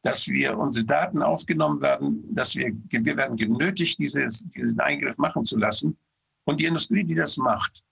dass 0.01 0.27
wir 0.27 0.57
unsere 0.57 0.85
Daten 0.85 1.21
aufgenommen 1.21 1.81
werden, 1.81 2.23
dass 2.33 2.55
wir, 2.55 2.71
wir 2.89 3.17
werden 3.17 3.37
genötigt, 3.37 3.99
dieses, 3.99 4.45
diesen 4.49 4.79
Eingriff 4.79 5.17
machen 5.17 5.45
zu 5.45 5.57
lassen. 5.57 5.97
Und 6.45 6.59
die 6.59 6.65
Industrie, 6.65 7.03
die 7.03 7.15
das 7.15 7.37
macht, 7.37 7.83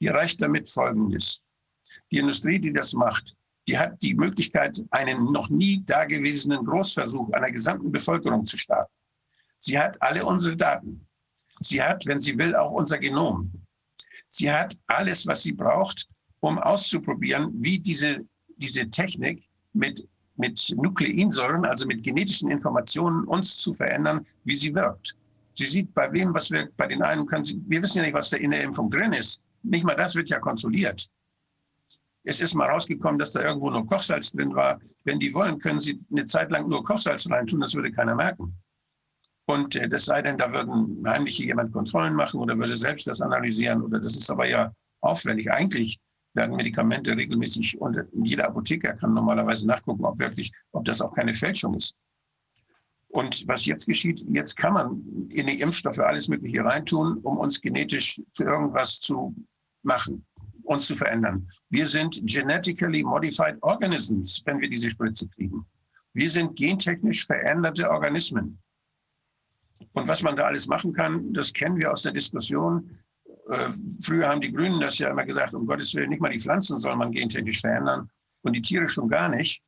die 0.00 0.08
reicht 0.08 0.42
damit 0.42 0.68
Folgendes. 0.68 1.40
Die 2.10 2.18
Industrie, 2.18 2.58
die 2.58 2.72
das 2.72 2.92
macht, 2.92 3.36
die 3.68 3.78
hat 3.78 4.02
die 4.02 4.14
Möglichkeit, 4.14 4.82
einen 4.90 5.30
noch 5.32 5.48
nie 5.48 5.82
dagewesenen 5.84 6.64
Großversuch 6.64 7.32
einer 7.32 7.50
gesamten 7.50 7.92
Bevölkerung 7.92 8.44
zu 8.44 8.58
starten. 8.58 8.92
Sie 9.58 9.78
hat 9.78 10.00
alle 10.02 10.26
unsere 10.26 10.56
Daten. 10.56 11.06
Sie 11.60 11.80
hat, 11.80 12.04
wenn 12.06 12.20
sie 12.20 12.36
will, 12.36 12.56
auch 12.56 12.72
unser 12.72 12.98
Genom. 12.98 13.52
Sie 14.28 14.50
hat 14.50 14.76
alles, 14.88 15.26
was 15.26 15.42
sie 15.42 15.52
braucht, 15.52 16.08
um 16.42 16.58
auszuprobieren, 16.58 17.50
wie 17.62 17.78
diese, 17.78 18.20
diese 18.56 18.88
Technik 18.90 19.48
mit, 19.72 20.06
mit 20.36 20.74
Nukleinsäuren, 20.76 21.64
also 21.64 21.86
mit 21.86 22.02
genetischen 22.02 22.50
Informationen, 22.50 23.24
uns 23.24 23.56
zu 23.56 23.72
verändern, 23.72 24.26
wie 24.44 24.56
sie 24.56 24.74
wirkt. 24.74 25.16
Sie 25.54 25.66
sieht, 25.66 25.94
bei 25.94 26.12
wem 26.12 26.34
was 26.34 26.50
wirkt, 26.50 26.76
bei 26.76 26.88
den 26.88 27.02
einen 27.02 27.26
können 27.26 27.44
sie, 27.44 27.62
wir 27.68 27.80
wissen 27.80 27.98
ja 27.98 28.04
nicht, 28.04 28.14
was 28.14 28.30
da 28.30 28.38
in 28.38 28.50
der 28.50 28.62
Impfung 28.62 28.90
drin 28.90 29.12
ist. 29.12 29.40
Nicht 29.62 29.84
mal 29.84 29.94
das 29.94 30.16
wird 30.16 30.30
ja 30.30 30.40
kontrolliert. 30.40 31.08
Es 32.24 32.40
ist 32.40 32.54
mal 32.54 32.70
rausgekommen, 32.70 33.18
dass 33.18 33.32
da 33.32 33.42
irgendwo 33.42 33.70
nur 33.70 33.86
Kochsalz 33.86 34.32
drin 34.32 34.54
war. 34.54 34.80
Wenn 35.04 35.20
die 35.20 35.32
wollen, 35.34 35.58
können 35.58 35.80
sie 35.80 36.00
eine 36.10 36.24
Zeit 36.24 36.50
lang 36.50 36.68
nur 36.68 36.82
Kochsalz 36.82 37.30
reintun, 37.30 37.60
das 37.60 37.74
würde 37.74 37.92
keiner 37.92 38.16
merken. 38.16 38.52
Und 39.46 39.76
äh, 39.76 39.88
das 39.88 40.06
sei 40.06 40.22
denn, 40.22 40.38
da 40.38 40.52
würden 40.52 41.04
heimlich 41.06 41.38
jemand 41.38 41.72
Kontrollen 41.72 42.14
machen 42.14 42.40
oder 42.40 42.58
würde 42.58 42.76
selbst 42.76 43.06
das 43.06 43.20
analysieren 43.20 43.82
oder 43.82 44.00
das 44.00 44.16
ist 44.16 44.30
aber 44.30 44.48
ja 44.48 44.72
aufwendig. 45.00 45.50
Eigentlich 45.50 46.00
werden 46.34 46.56
Medikamente 46.56 47.16
regelmäßig 47.16 47.80
und 47.80 47.98
jeder 48.22 48.46
Apotheker 48.48 48.94
kann 48.94 49.14
normalerweise 49.14 49.66
nachgucken, 49.66 50.04
ob 50.04 50.18
wirklich, 50.18 50.52
ob 50.72 50.84
das 50.84 51.00
auch 51.00 51.14
keine 51.14 51.34
Fälschung 51.34 51.74
ist. 51.74 51.94
Und 53.08 53.46
was 53.46 53.66
jetzt 53.66 53.86
geschieht, 53.86 54.24
jetzt 54.30 54.56
kann 54.56 54.72
man 54.72 55.28
in 55.28 55.46
die 55.46 55.60
Impfstoffe 55.60 55.98
alles 55.98 56.28
Mögliche 56.28 56.64
reintun, 56.64 57.18
um 57.18 57.36
uns 57.36 57.60
genetisch 57.60 58.20
zu 58.32 58.44
irgendwas 58.44 59.00
zu 59.00 59.34
machen, 59.82 60.24
uns 60.62 60.86
zu 60.86 60.96
verändern. 60.96 61.46
Wir 61.68 61.86
sind 61.86 62.20
genetically 62.24 63.02
modified 63.02 63.56
organisms, 63.60 64.40
wenn 64.46 64.60
wir 64.60 64.70
diese 64.70 64.90
Spritze 64.90 65.28
kriegen. 65.28 65.66
Wir 66.14 66.30
sind 66.30 66.56
gentechnisch 66.56 67.26
veränderte 67.26 67.90
Organismen. 67.90 68.58
Und 69.92 70.08
was 70.08 70.22
man 70.22 70.36
da 70.36 70.44
alles 70.44 70.66
machen 70.66 70.94
kann, 70.94 71.34
das 71.34 71.52
kennen 71.52 71.76
wir 71.76 71.92
aus 71.92 72.02
der 72.02 72.12
Diskussion. 72.12 72.98
Äh, 73.48 73.68
früher 74.00 74.28
haben 74.28 74.40
die 74.40 74.52
Grünen 74.52 74.80
das 74.80 74.98
ja 74.98 75.10
immer 75.10 75.24
gesagt, 75.24 75.54
um 75.54 75.66
Gottes 75.66 75.94
Willen, 75.94 76.10
nicht 76.10 76.20
mal 76.20 76.30
die 76.30 76.40
Pflanzen 76.40 76.78
soll 76.78 76.96
man 76.96 77.12
gentechnisch 77.12 77.60
verändern 77.60 78.10
und 78.42 78.54
die 78.54 78.62
Tiere 78.62 78.88
schon 78.88 79.08
gar 79.08 79.28
nicht. 79.28 79.62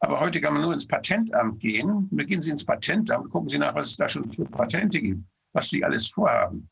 Aber 0.00 0.18
heute 0.18 0.40
kann 0.40 0.54
man 0.54 0.62
nur 0.62 0.72
ins 0.72 0.86
Patentamt 0.86 1.60
gehen. 1.60 2.08
Beginnen 2.10 2.42
Sie 2.42 2.50
ins 2.50 2.64
Patentamt, 2.64 3.28
gucken 3.30 3.48
Sie 3.48 3.58
nach, 3.58 3.74
was 3.74 3.90
es 3.90 3.96
da 3.96 4.08
schon 4.08 4.30
für 4.30 4.44
Patente 4.44 5.00
gibt, 5.00 5.22
was 5.52 5.68
die 5.68 5.84
alles 5.84 6.08
vorhaben. 6.08 6.68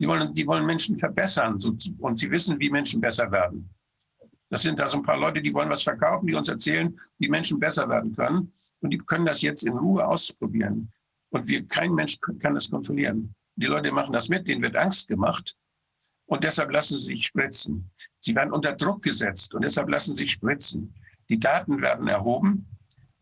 Die 0.00 0.08
wollen, 0.08 0.34
die 0.34 0.46
wollen 0.46 0.66
Menschen 0.66 0.98
verbessern 0.98 1.58
und 1.98 2.18
sie 2.18 2.30
wissen, 2.30 2.58
wie 2.58 2.70
Menschen 2.70 3.00
besser 3.00 3.30
werden. 3.30 3.70
Das 4.50 4.62
sind 4.62 4.78
da 4.78 4.88
so 4.88 4.98
ein 4.98 5.02
paar 5.02 5.18
Leute, 5.18 5.40
die 5.40 5.54
wollen 5.54 5.68
was 5.68 5.82
verkaufen, 5.82 6.26
die 6.26 6.34
uns 6.34 6.48
erzählen, 6.48 6.98
wie 7.18 7.28
Menschen 7.28 7.58
besser 7.58 7.88
werden 7.88 8.14
können. 8.14 8.52
Und 8.80 8.90
die 8.90 8.98
können 8.98 9.24
das 9.24 9.42
jetzt 9.42 9.62
in 9.62 9.76
Ruhe 9.76 10.06
ausprobieren. 10.06 10.92
Und 11.30 11.46
wir, 11.46 11.66
kein 11.66 11.94
Mensch 11.94 12.18
kann 12.40 12.54
das 12.54 12.70
kontrollieren. 12.70 13.34
Die 13.56 13.66
Leute 13.66 13.92
machen 13.92 14.12
das 14.12 14.28
mit, 14.28 14.46
denen 14.48 14.62
wird 14.62 14.76
Angst 14.76 15.08
gemacht. 15.08 15.56
Und 16.34 16.42
deshalb 16.42 16.72
lassen 16.72 16.98
sie 16.98 17.04
sich 17.04 17.26
spritzen. 17.26 17.88
Sie 18.18 18.34
werden 18.34 18.52
unter 18.52 18.72
Druck 18.72 19.02
gesetzt 19.02 19.54
und 19.54 19.62
deshalb 19.62 19.88
lassen 19.88 20.16
sie 20.16 20.24
sich 20.24 20.32
spritzen. 20.32 20.92
Die 21.28 21.38
Daten 21.38 21.80
werden 21.80 22.08
erhoben 22.08 22.66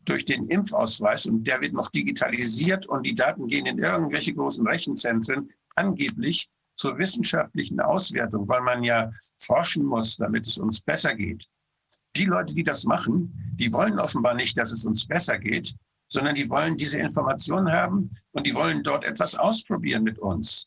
durch 0.07 0.25
den 0.25 0.49
Impfausweis 0.49 1.27
und 1.27 1.45
der 1.45 1.61
wird 1.61 1.75
noch 1.75 1.91
digitalisiert 1.91 2.87
und 2.87 3.05
die 3.05 3.15
Daten 3.15 3.49
gehen 3.49 3.67
in 3.67 3.77
irgendwelche 3.77 4.33
großen 4.33 4.67
Rechenzentren 4.67 5.51
angeblich 5.77 6.49
zur 6.75 6.97
wissenschaftlichen 6.97 7.81
Auswertung, 7.81 8.49
weil 8.49 8.63
man 8.63 8.83
ja 8.83 9.13
forschen 9.39 9.85
muss, 9.85 10.17
damit 10.17 10.47
es 10.47 10.57
uns 10.57 10.81
besser 10.81 11.15
geht. 11.15 11.45
Die 12.17 12.25
Leute, 12.25 12.55
die 12.55 12.65
das 12.65 12.85
machen, 12.85 13.55
die 13.61 13.75
wollen 13.75 13.99
offenbar 13.99 14.33
nicht, 14.33 14.57
dass 14.57 14.73
es 14.73 14.87
uns 14.87 15.07
besser 15.07 15.39
geht, 15.39 15.75
sondern 16.09 16.35
die 16.35 16.49
wollen 16.49 16.79
diese 16.79 16.99
Informationen 16.99 17.71
haben 17.71 18.07
und 18.31 18.47
die 18.47 18.55
wollen 18.55 18.83
dort 18.83 19.05
etwas 19.05 19.35
ausprobieren 19.35 20.03
mit 20.03 20.19
uns. 20.19 20.67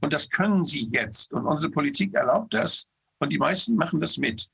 Und 0.00 0.12
das 0.12 0.28
können 0.28 0.64
sie 0.64 0.88
jetzt. 0.92 1.32
Und 1.32 1.46
unsere 1.46 1.70
Politik 1.70 2.14
erlaubt 2.14 2.54
das. 2.54 2.86
Und 3.18 3.32
die 3.32 3.38
meisten 3.38 3.76
machen 3.76 4.00
das 4.00 4.18
mit. 4.18 4.48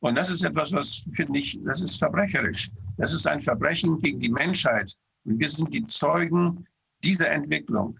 Und 0.00 0.16
das 0.16 0.30
ist 0.30 0.42
etwas, 0.42 0.72
was 0.72 1.04
finde 1.14 1.38
ich, 1.38 1.58
das 1.64 1.80
ist 1.80 1.98
verbrecherisch. 1.98 2.70
Das 2.98 3.12
ist 3.12 3.26
ein 3.26 3.40
Verbrechen 3.40 4.00
gegen 4.00 4.20
die 4.20 4.28
Menschheit. 4.28 4.94
Und 5.24 5.38
wir 5.38 5.48
sind 5.48 5.72
die 5.72 5.86
Zeugen 5.86 6.66
dieser 7.02 7.30
Entwicklung. 7.30 7.98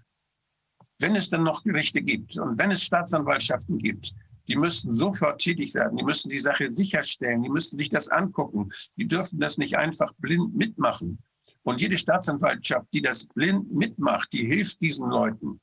Wenn 0.99 1.15
es 1.15 1.29
dann 1.29 1.43
noch 1.43 1.63
Gerichte 1.63 2.01
gibt 2.01 2.37
und 2.37 2.57
wenn 2.57 2.71
es 2.71 2.83
Staatsanwaltschaften 2.83 3.77
gibt, 3.77 4.13
die 4.47 4.55
müssten 4.55 4.93
sofort 4.93 5.39
tätig 5.41 5.73
werden. 5.73 5.97
Die 5.97 6.03
müssen 6.03 6.29
die 6.29 6.39
Sache 6.39 6.71
sicherstellen. 6.71 7.43
Die 7.43 7.49
müssen 7.49 7.77
sich 7.77 7.89
das 7.89 8.09
angucken. 8.09 8.71
Die 8.97 9.07
dürfen 9.07 9.39
das 9.39 9.57
nicht 9.57 9.77
einfach 9.77 10.13
blind 10.15 10.55
mitmachen. 10.55 11.19
Und 11.63 11.79
jede 11.79 11.97
Staatsanwaltschaft, 11.97 12.87
die 12.93 13.01
das 13.01 13.25
blind 13.27 13.71
mitmacht, 13.71 14.33
die 14.33 14.45
hilft 14.45 14.81
diesen 14.81 15.09
Leuten. 15.09 15.61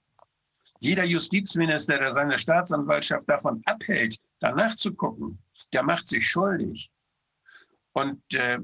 Jeder 0.81 1.05
Justizminister, 1.05 1.99
der 1.99 2.15
seine 2.15 2.39
Staatsanwaltschaft 2.39 3.29
davon 3.29 3.63
abhält, 3.67 4.17
danach 4.41 4.75
zu 4.77 4.95
gucken, 4.95 5.39
der 5.75 5.83
macht 5.83 6.09
sich 6.09 6.29
schuldig. 6.29 6.91
Und 7.93 8.23
äh, 8.33 8.59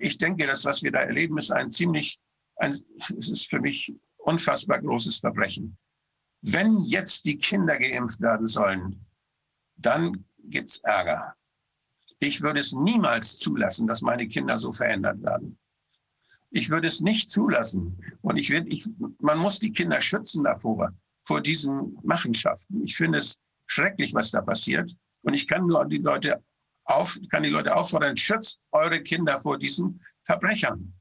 ich 0.00 0.16
denke, 0.16 0.46
das, 0.46 0.64
was 0.64 0.82
wir 0.82 0.90
da 0.90 1.00
erleben, 1.00 1.36
ist 1.36 1.52
ein 1.52 1.70
ziemlich, 1.70 2.18
ein, 2.56 2.72
es 3.18 3.28
ist 3.28 3.50
für 3.50 3.60
mich 3.60 3.92
unfassbar 4.16 4.80
großes 4.80 5.18
Verbrechen. 5.18 5.76
Wenn 6.40 6.80
jetzt 6.80 7.26
die 7.26 7.36
Kinder 7.36 7.78
geimpft 7.78 8.20
werden 8.22 8.46
sollen, 8.46 9.04
dann 9.76 10.24
gibt 10.44 10.70
es 10.70 10.78
Ärger. 10.78 11.34
Ich 12.20 12.40
würde 12.40 12.60
es 12.60 12.72
niemals 12.72 13.36
zulassen, 13.36 13.86
dass 13.86 14.00
meine 14.00 14.26
Kinder 14.28 14.58
so 14.58 14.72
verändert 14.72 15.22
werden. 15.22 15.58
Ich 16.50 16.70
würde 16.70 16.86
es 16.86 17.00
nicht 17.00 17.30
zulassen. 17.30 17.98
Und 18.22 18.38
ich 18.38 18.50
will, 18.50 18.64
ich, 18.72 18.88
man 19.18 19.38
muss 19.38 19.58
die 19.58 19.72
Kinder 19.72 20.00
schützen 20.00 20.44
davor, 20.44 20.94
vor 21.24 21.40
diesen 21.40 21.98
Machenschaften. 22.02 22.84
Ich 22.84 22.96
finde 22.96 23.18
es 23.18 23.38
schrecklich, 23.66 24.14
was 24.14 24.30
da 24.30 24.40
passiert. 24.40 24.94
Und 25.22 25.34
ich 25.34 25.48
kann 25.48 25.66
nur 25.66 25.84
die 25.86 25.98
Leute 25.98 26.42
auf, 26.84 27.18
kann 27.30 27.42
die 27.42 27.48
Leute 27.48 27.74
auffordern, 27.74 28.16
schützt 28.16 28.60
eure 28.72 29.02
Kinder 29.02 29.40
vor 29.40 29.58
diesen 29.58 30.00
Verbrechern. 30.24 30.92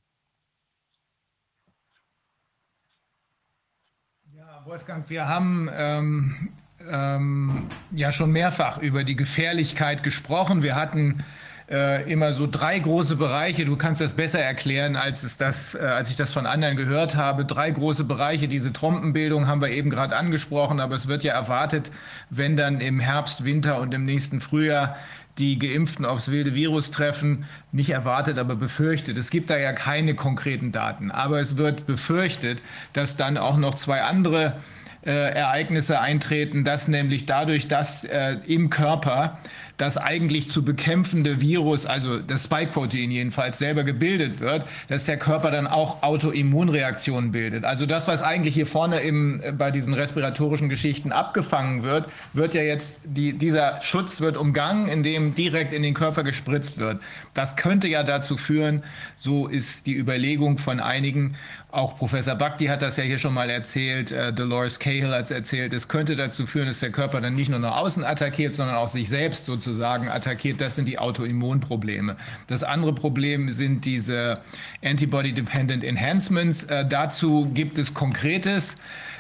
Ja, 4.34 4.66
Wolfgang, 4.66 5.10
wir 5.10 5.28
haben 5.28 5.70
ähm, 5.74 6.54
ähm, 6.80 7.68
ja 7.92 8.12
schon 8.12 8.32
mehrfach 8.32 8.78
über 8.78 9.04
die 9.04 9.16
Gefährlichkeit 9.16 10.04
gesprochen. 10.04 10.64
Wir 10.64 10.76
hatten 10.76 11.24
äh, 11.70 12.12
immer 12.12 12.34
so 12.34 12.48
drei 12.48 12.80
große 12.80 13.16
Bereiche. 13.16 13.66
Du 13.66 13.76
kannst 13.76 14.02
das 14.02 14.14
besser 14.14 14.40
erklären, 14.40 14.96
als, 14.96 15.24
es 15.24 15.38
das, 15.38 15.76
äh, 15.76 15.80
als 15.80 16.10
ich 16.10 16.16
das 16.16 16.34
von 16.34 16.46
anderen 16.46 16.76
gehört 16.76 17.16
habe. 17.16 17.46
Drei 17.46 17.72
große 17.72 18.04
Bereiche. 18.04 18.48
Diese 18.48 18.74
Trompenbildung 18.74 19.48
haben 19.48 19.62
wir 19.62 19.70
eben 19.70 19.90
gerade 19.90 20.16
angesprochen, 20.16 20.80
aber 20.80 20.96
es 20.96 21.08
wird 21.08 21.24
ja 21.24 21.34
erwartet, 21.34 21.92
wenn 22.30 22.58
dann 22.58 22.82
im 22.82 23.00
Herbst, 23.00 23.46
Winter 23.46 23.80
und 23.80 23.94
im 23.94 24.06
nächsten 24.06 24.42
Frühjahr 24.42 24.96
die 25.38 25.58
Geimpften 25.58 26.06
aufs 26.06 26.30
wilde 26.30 26.54
Virus 26.54 26.92
treffen, 26.92 27.46
nicht 27.72 27.90
erwartet, 27.90 28.38
aber 28.38 28.56
befürchtet. 28.56 29.18
Es 29.18 29.32
gibt 29.32 29.50
da 29.50 29.58
ja 29.58 29.74
keine 29.74 30.14
konkreten 30.16 30.72
Daten, 30.72 31.10
aber 31.10 31.40
es 31.40 31.58
wird 31.58 31.88
befürchtet, 31.88 32.62
dass 32.94 33.18
dann 33.18 33.38
auch 33.38 33.58
noch 33.58 33.74
zwei 33.74 34.04
andere 34.04 34.58
äh, 35.06 35.12
Ereignisse 35.12 36.00
eintreten, 36.00 36.64
dass 36.64 36.88
nämlich 36.88 37.26
dadurch, 37.26 37.68
dass 37.68 38.04
äh, 38.04 38.38
im 38.46 38.70
Körper 38.70 39.40
das 39.78 39.98
eigentlich 39.98 40.50
zu 40.50 40.64
bekämpfende 40.64 41.42
Virus, 41.42 41.86
also 41.86 42.20
das 42.20 42.44
Spike-Protein 42.44 43.12
jedenfalls, 43.12 43.58
selber 43.58 43.84
gebildet 43.84 44.40
wird, 44.40 44.66
dass 44.88 45.06
der 45.06 45.18
Körper 45.18 45.52
dann 45.52 45.68
auch 45.68 46.04
Autoimmunreaktionen 46.04 47.32
bildet. 47.32 47.66
Also 47.66 47.86
das, 47.86 48.08
was 48.08 48.22
eigentlich 48.22 48.54
hier 48.54 48.68
vorne 48.68 49.00
im, 49.00 49.42
äh, 49.42 49.52
bei 49.52 49.72
diesen 49.72 49.94
respiratorischen 49.94 50.70
Geschichten 50.70 51.12
abgefangen 51.12 51.84
wird, 51.84 52.08
wird 52.34 52.54
ja 52.54 52.62
jetzt, 52.62 53.02
die, 53.04 53.34
dieser 53.34 53.82
Schutz 53.82 54.22
wird 54.22 54.38
umgangen, 54.38 54.88
indem 54.88 55.34
direkt 55.34 55.74
in 55.74 55.82
den 55.82 55.94
Körper 55.94 56.24
gespritzt 56.24 56.78
wird. 56.78 57.02
Das 57.34 57.56
könnte 57.56 57.88
ja 57.88 58.04
dazu 58.04 58.38
führen, 58.38 58.84
so 59.16 59.48
ist 59.48 59.88
die 59.88 59.96
Überlegung 59.98 60.58
von 60.58 60.80
einigen, 60.80 61.36
auch 61.74 61.98
Professor 61.98 62.36
Bakti 62.36 62.68
hat 62.68 62.84
das 62.84 62.98
ja 62.98 63.04
hier 63.04 63.18
schon 63.18 63.34
mal 63.34 63.50
erzählt, 63.50 64.12
äh, 64.12 64.32
Dolores 64.32 64.78
Cahill 64.78 65.10
hat 65.10 65.24
es 65.24 65.32
erzählt, 65.32 65.74
es 65.74 65.88
könnte 65.88 66.16
dazu 66.16 66.46
führen, 66.46 66.68
dass 66.68 66.82
der 66.82 66.92
Körper 66.92 67.20
dann 67.20 67.34
nicht 67.34 67.50
nur 67.50 67.58
nach 67.58 67.78
außen 67.78 68.04
attackiert, 68.04 68.54
sondern 68.54 68.76
auch 68.76 68.88
sich 68.88 69.10
selbst 69.10 69.48
sozusagen 69.64 70.10
attackiert. 70.10 70.62
Das 70.62 70.76
sind 70.76 70.88
die 70.88 71.00
Autoimmunprobleme. 71.00 72.16
Das 72.48 72.64
andere 72.64 72.94
Problem 72.94 73.52
sind 73.52 73.86
diese 73.86 74.40
Antibody-Dependent 74.84 75.84
Enhancements. 75.84 76.64
Äh, 76.66 76.88
dazu 76.88 77.50
gibt 77.54 77.78
es 77.78 77.94
Konkretes. 77.94 78.78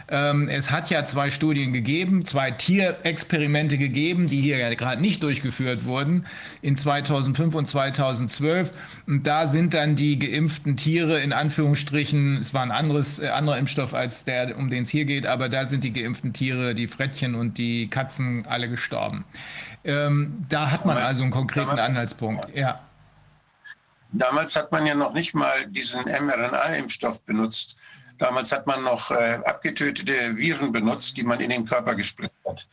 Ähm, 0.09 0.49
es 0.49 0.69
hat 0.69 0.89
ja 0.89 1.03
zwei 1.03 1.29
Studien 1.29 1.73
gegeben, 1.73 2.25
zwei 2.25 2.51
Tierexperimente 2.51 3.77
gegeben, 3.77 4.29
die 4.29 4.41
hier 4.41 4.57
ja 4.57 4.73
gerade 4.73 5.01
nicht 5.01 5.23
durchgeführt 5.23 5.85
wurden, 5.85 6.25
in 6.61 6.75
2005 6.75 7.55
und 7.55 7.65
2012. 7.65 8.71
Und 9.07 9.25
da 9.25 9.47
sind 9.47 9.73
dann 9.73 9.95
die 9.95 10.19
geimpften 10.19 10.75
Tiere 10.75 11.21
in 11.21 11.31
Anführungsstrichen, 11.33 12.37
es 12.37 12.53
war 12.53 12.63
ein 12.63 12.71
anderes, 12.71 13.19
äh, 13.19 13.29
anderer 13.29 13.57
Impfstoff 13.57 13.93
als 13.93 14.25
der, 14.25 14.57
um 14.57 14.69
den 14.69 14.83
es 14.83 14.89
hier 14.89 15.05
geht, 15.05 15.25
aber 15.25 15.49
da 15.49 15.65
sind 15.65 15.83
die 15.83 15.93
geimpften 15.93 16.33
Tiere, 16.33 16.75
die 16.75 16.87
Frettchen 16.87 17.35
und 17.35 17.57
die 17.57 17.87
Katzen 17.87 18.45
alle 18.45 18.69
gestorben. 18.69 19.23
Ähm, 19.83 20.45
da 20.49 20.71
hat 20.71 20.85
man 20.85 20.97
also 20.97 21.23
einen 21.23 21.31
konkreten 21.31 21.79
Anhaltspunkt. 21.79 22.55
Ja. 22.55 22.79
Damals 24.11 24.55
hat 24.55 24.71
man 24.71 24.85
ja 24.85 24.95
noch 24.95 25.13
nicht 25.13 25.33
mal 25.33 25.65
diesen 25.67 26.01
mRNA-Impfstoff 26.03 27.23
benutzt. 27.23 27.75
Damals 28.19 28.51
hat 28.51 28.67
man 28.67 28.83
noch 28.83 29.11
äh, 29.11 29.39
abgetötete 29.43 30.37
Viren 30.37 30.71
benutzt, 30.71 31.17
die 31.17 31.23
man 31.23 31.39
in 31.39 31.49
den 31.49 31.65
Körper 31.65 31.95
gespritzt 31.95 32.37
hat. 32.47 32.67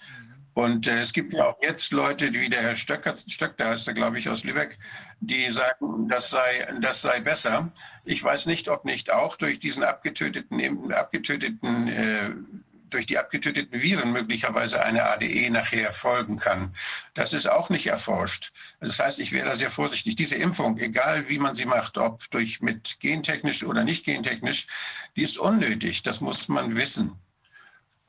Und 0.53 0.87
äh, 0.87 1.01
es 1.01 1.13
gibt 1.13 1.33
ja 1.33 1.47
auch 1.47 1.57
jetzt 1.63 1.93
Leute, 1.93 2.33
wie 2.35 2.51
der 2.51 2.61
Herr 2.61 2.77
Stöcker, 2.77 3.15
Stöck, 3.27 3.57
da 3.57 3.73
ist 3.75 3.89
er, 3.89 3.95
glaube 3.95 4.19
ich, 4.19 4.29
aus 4.29 4.45
Lübeck, 4.45 4.79
die 5.21 5.51
sagen, 5.51 6.09
das 6.09 6.31
sei, 6.31 6.67
das 6.81 7.01
sei 7.01 7.21
besser. 7.21 7.73
Ich 8.05 8.23
weiß 8.23 8.47
nicht, 8.47 8.69
ob 8.69 8.85
nicht 8.85 9.11
auch 9.11 9.37
durch 9.37 9.59
diesen 9.61 9.83
abgetöteten, 9.83 10.93
abgetöteten 10.93 11.89
äh, 11.89 12.31
durch 12.91 13.07
die 13.07 13.19
abgetöteten 13.19 13.81
Viren 13.81 14.13
möglicherweise 14.13 14.83
eine 14.83 15.05
ADE 15.05 15.51
nachher 15.51 15.93
folgen 15.93 16.37
kann. 16.37 16.75
Das 17.15 17.33
ist 17.33 17.49
auch 17.49 17.71
nicht 17.71 17.87
erforscht. 17.87 18.53
Das 18.81 18.99
heißt, 18.99 19.19
ich 19.19 19.33
wäre 19.33 19.49
da 19.49 19.57
sehr 19.57 19.71
vorsichtig. 19.71 20.17
Diese 20.17 20.37
Impfung, 20.37 20.79
egal 20.79 21.29
wie 21.29 21.39
man 21.39 21.55
sie 21.55 21.67
macht, 21.67 21.99
ob 21.99 22.31
durch 22.31 22.61
mit 22.61 23.01
gentechnisch 23.01 23.65
oder 23.65 23.85
nicht 23.85 24.05
gentechnisch, 24.05 24.67
die 25.17 25.23
ist 25.23 25.39
unnötig. 25.39 26.03
Das 26.03 26.21
muss 26.21 26.49
man 26.49 26.77
wissen. 26.77 27.17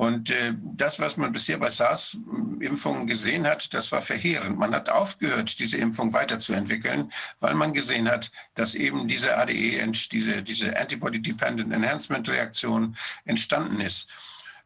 Und 0.02 0.32
äh, 0.32 0.56
das, 0.60 1.00
was 1.00 1.15
man 1.15 1.32
bisher 1.32 1.60
bei 1.60 1.70
SARS-Impfungen 1.70 3.06
gesehen 3.06 3.46
hat, 3.46 3.72
das 3.72 3.91
war 3.91 4.02
verheerend. 4.02 4.58
Man 4.58 4.74
hat 4.74 4.89
aufgehört, 4.89 5.60
diese 5.60 5.78
Impfung 5.78 6.12
weiterzuentwickeln, 6.12 7.12
weil 7.39 7.54
man 7.54 7.72
gesehen 7.72 8.10
hat, 8.10 8.32
dass 8.56 8.74
eben 8.74 9.08
diese 9.08 9.38
ADE, 9.38 9.91
diese, 10.12 10.41
diese 10.41 10.76
Antibody-Dependent 10.76 11.72
Enhancement-Reaktion 11.72 12.98
entstanden 13.26 13.80
ist. 13.80 14.10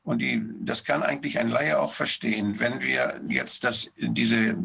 Und 0.05 0.19
die, 0.19 0.41
das 0.61 0.83
kann 0.83 1.03
eigentlich 1.03 1.39
ein 1.39 1.49
Laie 1.49 1.79
auch 1.79 1.91
verstehen, 1.91 2.59
wenn 2.59 2.81
wir 2.81 3.21
jetzt 3.27 3.63
das, 3.63 3.91
diese 3.97 4.55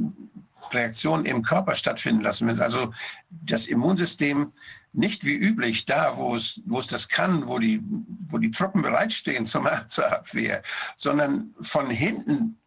Reaktion 0.70 1.24
im 1.24 1.42
Körper 1.42 1.74
stattfinden 1.74 2.20
lassen, 2.20 2.46
wenn 2.46 2.61
also 2.61 2.92
das 3.31 3.66
Immunsystem 3.66 4.53
nicht 4.92 5.24
wie 5.24 5.35
üblich 5.35 5.87
da, 5.87 6.18
wo 6.18 6.37
es, 6.37 6.61
wo 6.66 6.79
es 6.79 6.88
das 6.88 7.09
kann, 7.09 7.48
wo 7.48 7.59
die, 7.59 7.83
wo 8.29 8.37
die 8.37 8.50
Truppen 8.50 8.83
bereitstehen 8.83 9.46
zum, 9.46 9.66
zur 9.88 10.12
Abwehr, 10.12 10.62
sondern 10.96 11.50
von 11.62 11.88
hinten 11.88 12.59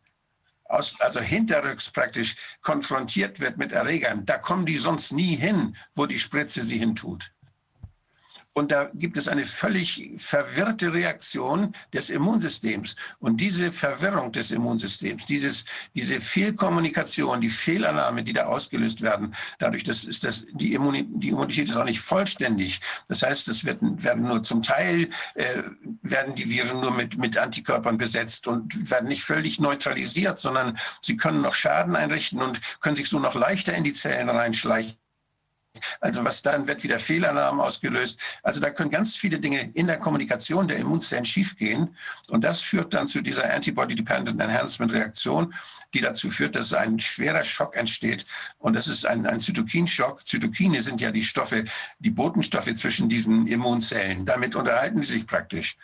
aus, 0.66 0.96
also 1.00 1.20
hinterrücks 1.20 1.92
praktisch 1.92 2.36
konfrontiert 2.62 3.40
wird 3.40 3.58
mit 3.58 3.72
Erregern. 3.72 4.26
Da 4.26 4.40
kommen 4.40 4.66
die 4.66 4.80
sonst 4.80 5.12
nie 5.12 5.36
hin, 5.36 5.76
wo 5.94 6.08
die 6.08 6.20
Spritze 6.20 6.64
sie 6.64 6.80
hintut. 6.80 7.33
Und 8.54 8.72
da 8.72 8.92
gibt 8.94 9.18
es 9.18 9.28
eine 9.28 9.46
völlig 9.46 10.12
verwirrte 10.18 10.94
Reaktion 10.94 11.74
des 11.92 12.12
Immunsystems. 12.12 12.96
Und 13.20 13.42
diese 13.42 13.72
Verwirrung 13.72 14.32
des 14.32 14.52
Immunsystems, 14.52 15.26
dieses, 15.26 15.66
diese 15.96 16.22
Fehlkommunikation, 16.22 17.42
die 17.42 17.50
Fehlalarme, 17.50 18.24
die 18.24 18.34
da 18.34 18.46
ausgelöst 18.46 19.02
werden, 19.02 19.34
dadurch 19.58 19.84
dass 19.84 20.04
ist 20.04 20.24
das, 20.24 20.46
die, 20.52 20.74
Immunität, 20.74 21.70
ist 21.70 21.78
auch 21.78 21.84
nicht 21.84 22.02
vollständig. 22.02 22.80
Das 23.08 23.24
heißt, 23.24 23.48
es 23.48 23.66
werden, 23.66 24.04
werden 24.04 24.24
nur 24.24 24.44
zum 24.44 24.62
Teil, 24.62 25.10
äh, 25.34 25.64
werden 26.04 26.36
die 26.36 26.50
Viren 26.50 26.80
nur 26.80 26.92
mit, 26.92 27.18
mit 27.18 27.38
Antikörpern 27.38 27.98
besetzt 27.98 28.48
und 28.48 28.90
werden 28.90 29.10
nicht 29.10 29.24
völlig 29.24 29.60
neutralisiert, 29.60 30.38
sondern 30.38 30.78
sie 31.02 31.18
können 31.18 31.42
noch 31.42 31.56
Schaden 31.56 31.96
einrichten 31.96 32.42
und 32.42 32.60
können 32.82 32.96
sich 32.96 33.10
so 33.10 33.20
noch 33.20 33.34
leichter 33.34 33.74
in 33.74 33.84
die 33.84 33.94
Zellen 33.94 34.30
reinschleichen 34.30 35.03
also 36.00 36.24
was 36.24 36.42
dann 36.42 36.68
wird 36.68 36.84
wieder 36.84 37.00
Fehlalarm 37.00 37.60
ausgelöst. 37.60 38.20
Also 38.44 38.60
da 38.60 38.70
können 38.70 38.90
ganz 38.90 39.16
viele 39.16 39.40
Dinge 39.40 39.72
in 39.74 39.88
der 39.88 39.98
Kommunikation 39.98 40.68
der 40.68 40.78
Immunzellen 40.78 41.26
schiefgehen. 41.26 41.96
Und 42.30 42.44
das 42.44 42.62
führt 42.62 42.94
dann 42.94 43.08
zu 43.08 43.22
dieser 43.22 43.52
Antibody-Dependent 43.54 44.40
Enhancement-Reaktion, 44.40 45.54
die 45.94 46.02
dazu 46.02 46.30
führt, 46.30 46.56
dass 46.56 46.74
ein 46.74 47.00
schwerer 47.00 47.44
Schock 47.44 47.76
entsteht. 47.76 48.26
Und 48.60 48.76
das 48.76 48.88
ist 48.88 49.06
ein, 49.06 49.26
ein 49.26 49.40
Zytokinschock. 49.40 50.28
Zytokine 50.28 50.82
sind 50.82 51.02
ja 51.02 51.12
die 51.12 51.24
Stoffe, 51.24 51.66
die 52.00 52.12
Botenstoffe 52.12 52.74
zwischen 52.76 53.10
diesen 53.10 53.48
Immunzellen. 53.48 54.26
Damit 54.26 54.56
unterhalten 54.56 55.04
sie 55.04 55.14
sich 55.14 55.28
praktisch. 55.28 55.78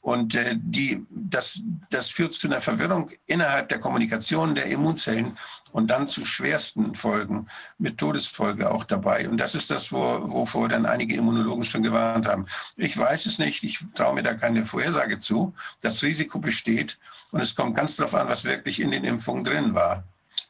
Und 0.00 0.34
äh, 0.34 0.56
die, 0.58 1.04
das, 1.10 1.60
das 1.90 2.08
führt 2.08 2.32
zu 2.32 2.46
einer 2.46 2.60
Verwirrung 2.60 3.10
innerhalb 3.26 3.68
der 3.68 3.78
Kommunikation 3.78 4.54
der 4.54 4.66
Immunzellen. 4.66 5.36
Und 5.72 5.88
dann 5.88 6.06
zu 6.06 6.24
schwersten 6.24 6.94
Folgen 6.94 7.46
mit 7.78 7.98
Todesfolge 7.98 8.70
auch 8.70 8.84
dabei. 8.84 9.28
Und 9.28 9.38
das 9.38 9.54
ist 9.54 9.70
das, 9.70 9.92
wo, 9.92 9.98
wovor 9.98 10.68
dann 10.68 10.86
einige 10.86 11.16
Immunologen 11.16 11.64
schon 11.64 11.82
gewarnt 11.82 12.26
haben. 12.26 12.46
Ich 12.76 12.96
weiß 12.96 13.26
es 13.26 13.38
nicht, 13.38 13.62
ich 13.62 13.78
traue 13.94 14.14
mir 14.14 14.22
da 14.22 14.34
keine 14.34 14.64
Vorhersage 14.64 15.18
zu. 15.18 15.54
Das 15.80 16.02
Risiko 16.02 16.38
besteht 16.38 16.98
und 17.30 17.40
es 17.40 17.54
kommt 17.54 17.76
ganz 17.76 17.96
darauf 17.96 18.14
an, 18.14 18.28
was 18.28 18.44
wirklich 18.44 18.80
in 18.80 18.90
den 18.90 19.04
Impfungen 19.04 19.44
drin 19.44 19.74
war 19.74 20.04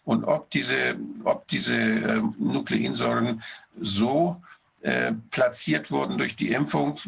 und 0.04 0.24
ob 0.24 0.50
diese, 0.50 0.96
ob 1.24 1.46
diese 1.48 1.76
äh, 1.76 2.22
Nukleinsäuren 2.38 3.42
so 3.80 4.40
äh, 4.82 5.12
platziert 5.30 5.90
wurden 5.90 6.18
durch 6.18 6.36
die 6.36 6.52
Impfung, 6.52 6.98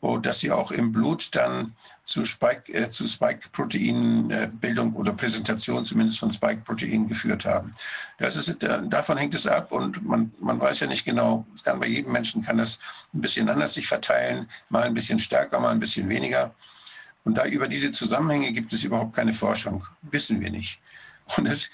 dass 0.00 0.38
sie 0.38 0.50
auch 0.50 0.70
im 0.70 0.92
Blut 0.92 1.34
dann 1.34 1.74
zu 2.04 2.24
Spike, 2.24 2.72
äh, 2.72 2.88
zu 2.88 3.06
Spike-Proteinbildung 3.06 4.94
oder 4.94 5.12
Präsentation 5.12 5.84
zumindest 5.84 6.18
von 6.18 6.32
Spike-Proteinen 6.32 7.06
geführt 7.06 7.44
haben. 7.44 7.74
Das 8.18 8.34
ist, 8.36 8.48
äh, 8.62 8.80
davon 8.88 9.18
hängt 9.18 9.34
es 9.34 9.46
ab 9.46 9.72
und 9.72 10.04
man, 10.04 10.32
man 10.40 10.60
weiß 10.60 10.80
ja 10.80 10.86
nicht 10.86 11.04
genau, 11.04 11.46
es 11.54 11.62
kann 11.62 11.78
bei 11.78 11.86
jedem 11.86 12.12
Menschen 12.12 12.42
kann 12.42 12.58
das 12.58 12.78
ein 13.12 13.20
bisschen 13.20 13.48
anders 13.48 13.74
sich 13.74 13.86
verteilen, 13.86 14.48
mal 14.70 14.84
ein 14.84 14.94
bisschen 14.94 15.18
stärker, 15.18 15.60
mal 15.60 15.70
ein 15.70 15.80
bisschen 15.80 16.08
weniger. 16.08 16.54
Und 17.24 17.34
da 17.36 17.44
über 17.44 17.68
diese 17.68 17.92
Zusammenhänge 17.92 18.52
gibt 18.52 18.72
es 18.72 18.82
überhaupt 18.82 19.14
keine 19.14 19.34
Forschung, 19.34 19.84
wissen 20.02 20.40
wir 20.40 20.50
nicht. 20.50 20.80
Und 21.36 21.48
das, 21.48 21.68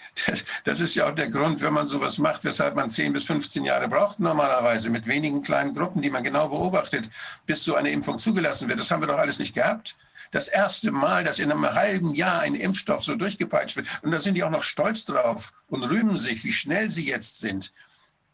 das, 0.64 0.80
ist 0.80 0.94
ja 0.94 1.08
auch 1.08 1.14
der 1.14 1.30
Grund, 1.30 1.60
wenn 1.60 1.72
man 1.72 1.88
sowas 1.88 2.18
macht, 2.18 2.44
weshalb 2.44 2.74
man 2.76 2.90
10 2.90 3.12
bis 3.12 3.24
15 3.24 3.64
Jahre 3.64 3.88
braucht 3.88 4.20
normalerweise 4.20 4.90
mit 4.90 5.06
wenigen 5.06 5.42
kleinen 5.42 5.74
Gruppen, 5.74 6.02
die 6.02 6.10
man 6.10 6.24
genau 6.24 6.48
beobachtet, 6.48 7.08
bis 7.46 7.62
so 7.62 7.74
eine 7.74 7.90
Impfung 7.90 8.18
zugelassen 8.18 8.68
wird. 8.68 8.80
Das 8.80 8.90
haben 8.90 9.02
wir 9.02 9.08
doch 9.08 9.18
alles 9.18 9.38
nicht 9.38 9.54
gehabt. 9.54 9.96
Das 10.32 10.48
erste 10.48 10.90
Mal, 10.90 11.24
dass 11.24 11.38
in 11.38 11.50
einem 11.50 11.72
halben 11.72 12.14
Jahr 12.14 12.40
ein 12.40 12.54
Impfstoff 12.54 13.02
so 13.02 13.14
durchgepeitscht 13.14 13.76
wird. 13.76 13.86
Und 14.02 14.10
da 14.10 14.20
sind 14.20 14.34
die 14.34 14.44
auch 14.44 14.50
noch 14.50 14.64
stolz 14.64 15.04
drauf 15.04 15.52
und 15.68 15.84
rühmen 15.84 16.18
sich, 16.18 16.44
wie 16.44 16.52
schnell 16.52 16.90
sie 16.90 17.06
jetzt 17.06 17.38
sind. 17.38 17.72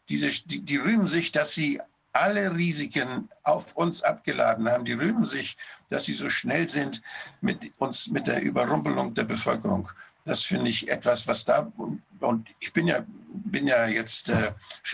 Diese, 0.09 0.29
die, 0.29 0.65
die 0.65 0.77
rühmen 0.77 1.07
sich, 1.07 1.31
dass 1.31 1.53
sie 1.53 1.79
alle 2.11 2.55
Risiken 2.55 3.29
auf 3.43 3.75
uns 3.75 4.03
abgeladen 4.03 4.69
haben. 4.69 4.85
Die 4.85 4.93
rühmen 4.93 5.25
sich, 5.25 5.57
dass 5.89 6.05
sie 6.05 6.13
so 6.13 6.29
schnell 6.29 6.67
sind 6.67 7.01
mit 7.41 7.71
uns, 7.79 8.07
mit 8.07 8.27
der 8.27 8.41
Überrumpelung 8.41 9.13
der 9.13 9.23
Bevölkerung. 9.23 9.89
Das 10.25 10.43
finde 10.43 10.69
ich 10.69 10.89
etwas, 10.89 11.27
was 11.27 11.43
da, 11.43 11.71
und 12.19 12.49
ich 12.59 12.71
bin 12.71 12.87
ja, 12.87 13.05
bin 13.33 13.67
ja 13.67 13.87
jetzt 13.87 14.29
äh, 14.29 14.53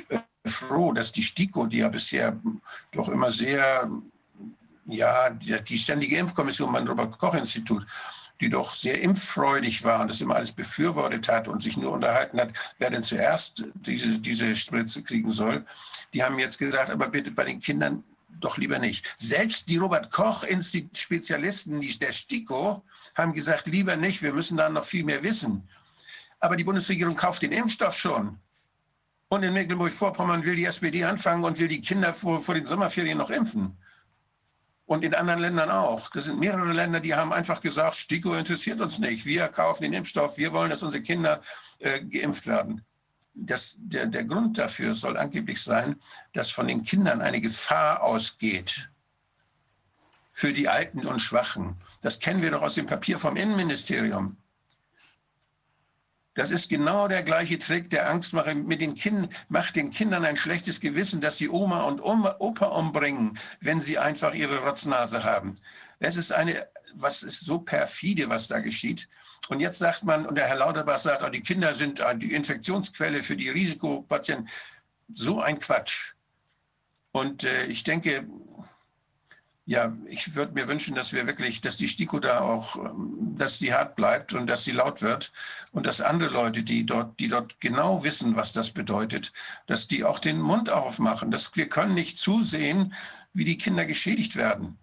äh, 0.09 0.19
froh, 0.45 0.93
dass 0.93 1.11
die 1.11 1.23
STIKO, 1.23 1.67
die 1.67 1.77
ja 1.77 1.89
bisher 1.89 2.39
doch 2.91 3.09
immer 3.09 3.31
sehr, 3.31 3.89
ja, 4.85 5.29
die, 5.29 5.55
die 5.63 5.77
Ständige 5.77 6.17
Impfkommission 6.17 6.73
beim 6.73 6.87
Robert-Koch-Institut, 6.87 7.85
die 8.41 8.49
doch 8.49 8.73
sehr 8.73 9.01
impffreudig 9.01 9.83
war 9.83 10.01
und 10.01 10.07
das 10.07 10.21
immer 10.21 10.35
alles 10.35 10.51
befürwortet 10.51 11.27
hat 11.27 11.47
und 11.47 11.61
sich 11.61 11.77
nur 11.77 11.91
unterhalten 11.91 12.39
hat, 12.39 12.53
wer 12.77 12.89
denn 12.89 13.03
zuerst 13.03 13.65
diese, 13.75 14.19
diese 14.19 14.55
Spritze 14.55 15.03
kriegen 15.03 15.31
soll, 15.31 15.65
die 16.13 16.23
haben 16.23 16.39
jetzt 16.39 16.57
gesagt, 16.57 16.89
aber 16.89 17.09
bitte 17.09 17.31
bei 17.31 17.43
den 17.43 17.59
Kindern 17.59 18.03
doch 18.39 18.57
lieber 18.57 18.79
nicht. 18.79 19.05
Selbst 19.17 19.69
die 19.69 19.77
Robert-Koch-Spezialisten, 19.77 21.81
der 21.99 22.13
STIKO, 22.13 22.81
haben 23.15 23.33
gesagt, 23.33 23.67
lieber 23.67 23.95
nicht, 23.95 24.21
wir 24.21 24.33
müssen 24.33 24.57
da 24.57 24.69
noch 24.69 24.85
viel 24.85 25.03
mehr 25.03 25.23
wissen. 25.23 25.67
Aber 26.39 26.55
die 26.55 26.63
Bundesregierung 26.63 27.15
kauft 27.15 27.41
den 27.41 27.51
Impfstoff 27.51 27.97
schon. 27.97 28.39
Und 29.27 29.43
in 29.43 29.53
Mecklenburg-Vorpommern 29.53 30.43
will 30.43 30.55
die 30.55 30.65
SPD 30.65 31.03
anfangen 31.03 31.43
und 31.43 31.59
will 31.59 31.67
die 31.67 31.81
Kinder 31.81 32.13
vor, 32.13 32.41
vor 32.41 32.55
den 32.55 32.65
Sommerferien 32.65 33.17
noch 33.17 33.29
impfen. 33.29 33.77
Und 34.85 35.03
in 35.03 35.13
anderen 35.13 35.39
Ländern 35.39 35.69
auch. 35.69 36.09
Das 36.09 36.25
sind 36.25 36.39
mehrere 36.39 36.73
Länder, 36.73 36.99
die 36.99 37.13
haben 37.13 37.31
einfach 37.31 37.61
gesagt, 37.61 37.95
STIKO 37.95 38.33
interessiert 38.33 38.81
uns 38.81 38.97
nicht. 38.97 39.23
Wir 39.25 39.47
kaufen 39.47 39.83
den 39.83 39.93
Impfstoff. 39.93 40.37
Wir 40.37 40.51
wollen, 40.51 40.71
dass 40.71 40.81
unsere 40.81 41.03
Kinder 41.03 41.43
äh, 41.77 42.01
geimpft 42.01 42.47
werden. 42.47 42.83
Das, 43.35 43.75
der, 43.77 44.07
der 44.07 44.25
Grund 44.25 44.57
dafür 44.57 44.95
soll 44.95 45.15
angeblich 45.15 45.61
sein, 45.61 45.95
dass 46.33 46.49
von 46.49 46.67
den 46.67 46.83
Kindern 46.83 47.21
eine 47.21 47.39
Gefahr 47.39 48.01
ausgeht 48.01 48.89
für 50.33 50.53
die 50.53 50.67
Alten 50.67 51.05
und 51.05 51.19
Schwachen. 51.19 51.77
Das 52.01 52.19
kennen 52.19 52.41
wir 52.41 52.51
doch 52.51 52.61
aus 52.61 52.75
dem 52.75 52.85
Papier 52.85 53.19
vom 53.19 53.35
Innenministerium. 53.35 54.37
Das 56.35 56.51
ist 56.51 56.69
genau 56.69 57.09
der 57.09 57.23
gleiche 57.23 57.59
Trick 57.59 57.89
der 57.89 58.09
Angstmache 58.09 58.55
mit 58.55 58.79
den 58.79 58.95
Kindern, 58.95 59.29
macht 59.49 59.75
den 59.75 59.91
Kindern 59.91 60.23
ein 60.23 60.37
schlechtes 60.37 60.79
Gewissen, 60.79 61.19
dass 61.19 61.37
sie 61.37 61.49
Oma 61.49 61.81
und 61.81 62.01
Oma, 62.01 62.37
Opa 62.39 62.67
umbringen, 62.67 63.37
wenn 63.59 63.81
sie 63.81 63.97
einfach 63.97 64.33
ihre 64.33 64.59
Rotznase 64.59 65.25
haben. 65.25 65.55
Es 65.99 66.15
ist 66.15 66.31
eine, 66.31 66.65
was 66.93 67.23
ist 67.23 67.41
so 67.41 67.59
perfide, 67.59 68.29
was 68.29 68.47
da 68.47 68.59
geschieht. 68.59 69.09
Und 69.49 69.59
jetzt 69.59 69.79
sagt 69.79 70.03
man, 70.03 70.25
und 70.25 70.35
der 70.35 70.47
Herr 70.47 70.55
Lauterbach 70.55 70.99
sagt, 70.99 71.23
oh, 71.23 71.29
die 71.29 71.41
Kinder 71.41 71.73
sind 71.73 72.01
die 72.17 72.33
Infektionsquelle 72.33 73.21
für 73.21 73.35
die 73.35 73.49
Risikopatienten. 73.49 74.47
So 75.13 75.41
ein 75.41 75.59
Quatsch. 75.59 76.13
Und 77.11 77.43
äh, 77.43 77.65
ich 77.65 77.83
denke, 77.83 78.27
ja, 79.69 79.93
ich 80.07 80.33
würde 80.33 80.53
mir 80.53 80.67
wünschen, 80.67 80.95
dass 80.95 81.13
wir 81.13 81.27
wirklich, 81.27 81.61
dass 81.61 81.77
die 81.77 81.87
STIKO 81.87 82.17
da 82.17 82.39
auch, 82.39 82.75
ähm, 82.77 83.35
dass 83.37 83.59
die 83.59 83.71
hart 83.71 83.95
bleibt 83.95 84.33
und 84.33 84.47
dass 84.47 84.63
sie 84.63 84.71
laut 84.71 85.03
wird 85.03 85.31
und 85.71 85.85
dass 85.85 86.01
andere 86.01 86.31
Leute, 86.31 86.63
die 86.63 86.87
dort, 86.87 87.19
die 87.19 87.27
dort 87.27 87.61
genau 87.61 88.03
wissen, 88.03 88.35
was 88.35 88.51
das 88.51 88.71
bedeutet, 88.71 89.31
dass 89.67 89.87
die 89.87 90.03
auch 90.03 90.17
den 90.17 90.41
Mund 90.41 90.71
aufmachen. 90.71 91.29
Dass 91.29 91.55
wir 91.55 91.69
können 91.69 91.93
nicht 91.93 92.17
zusehen, 92.17 92.95
wie 93.33 93.45
die 93.45 93.59
Kinder 93.59 93.85
geschädigt 93.85 94.35
werden. 94.35 94.79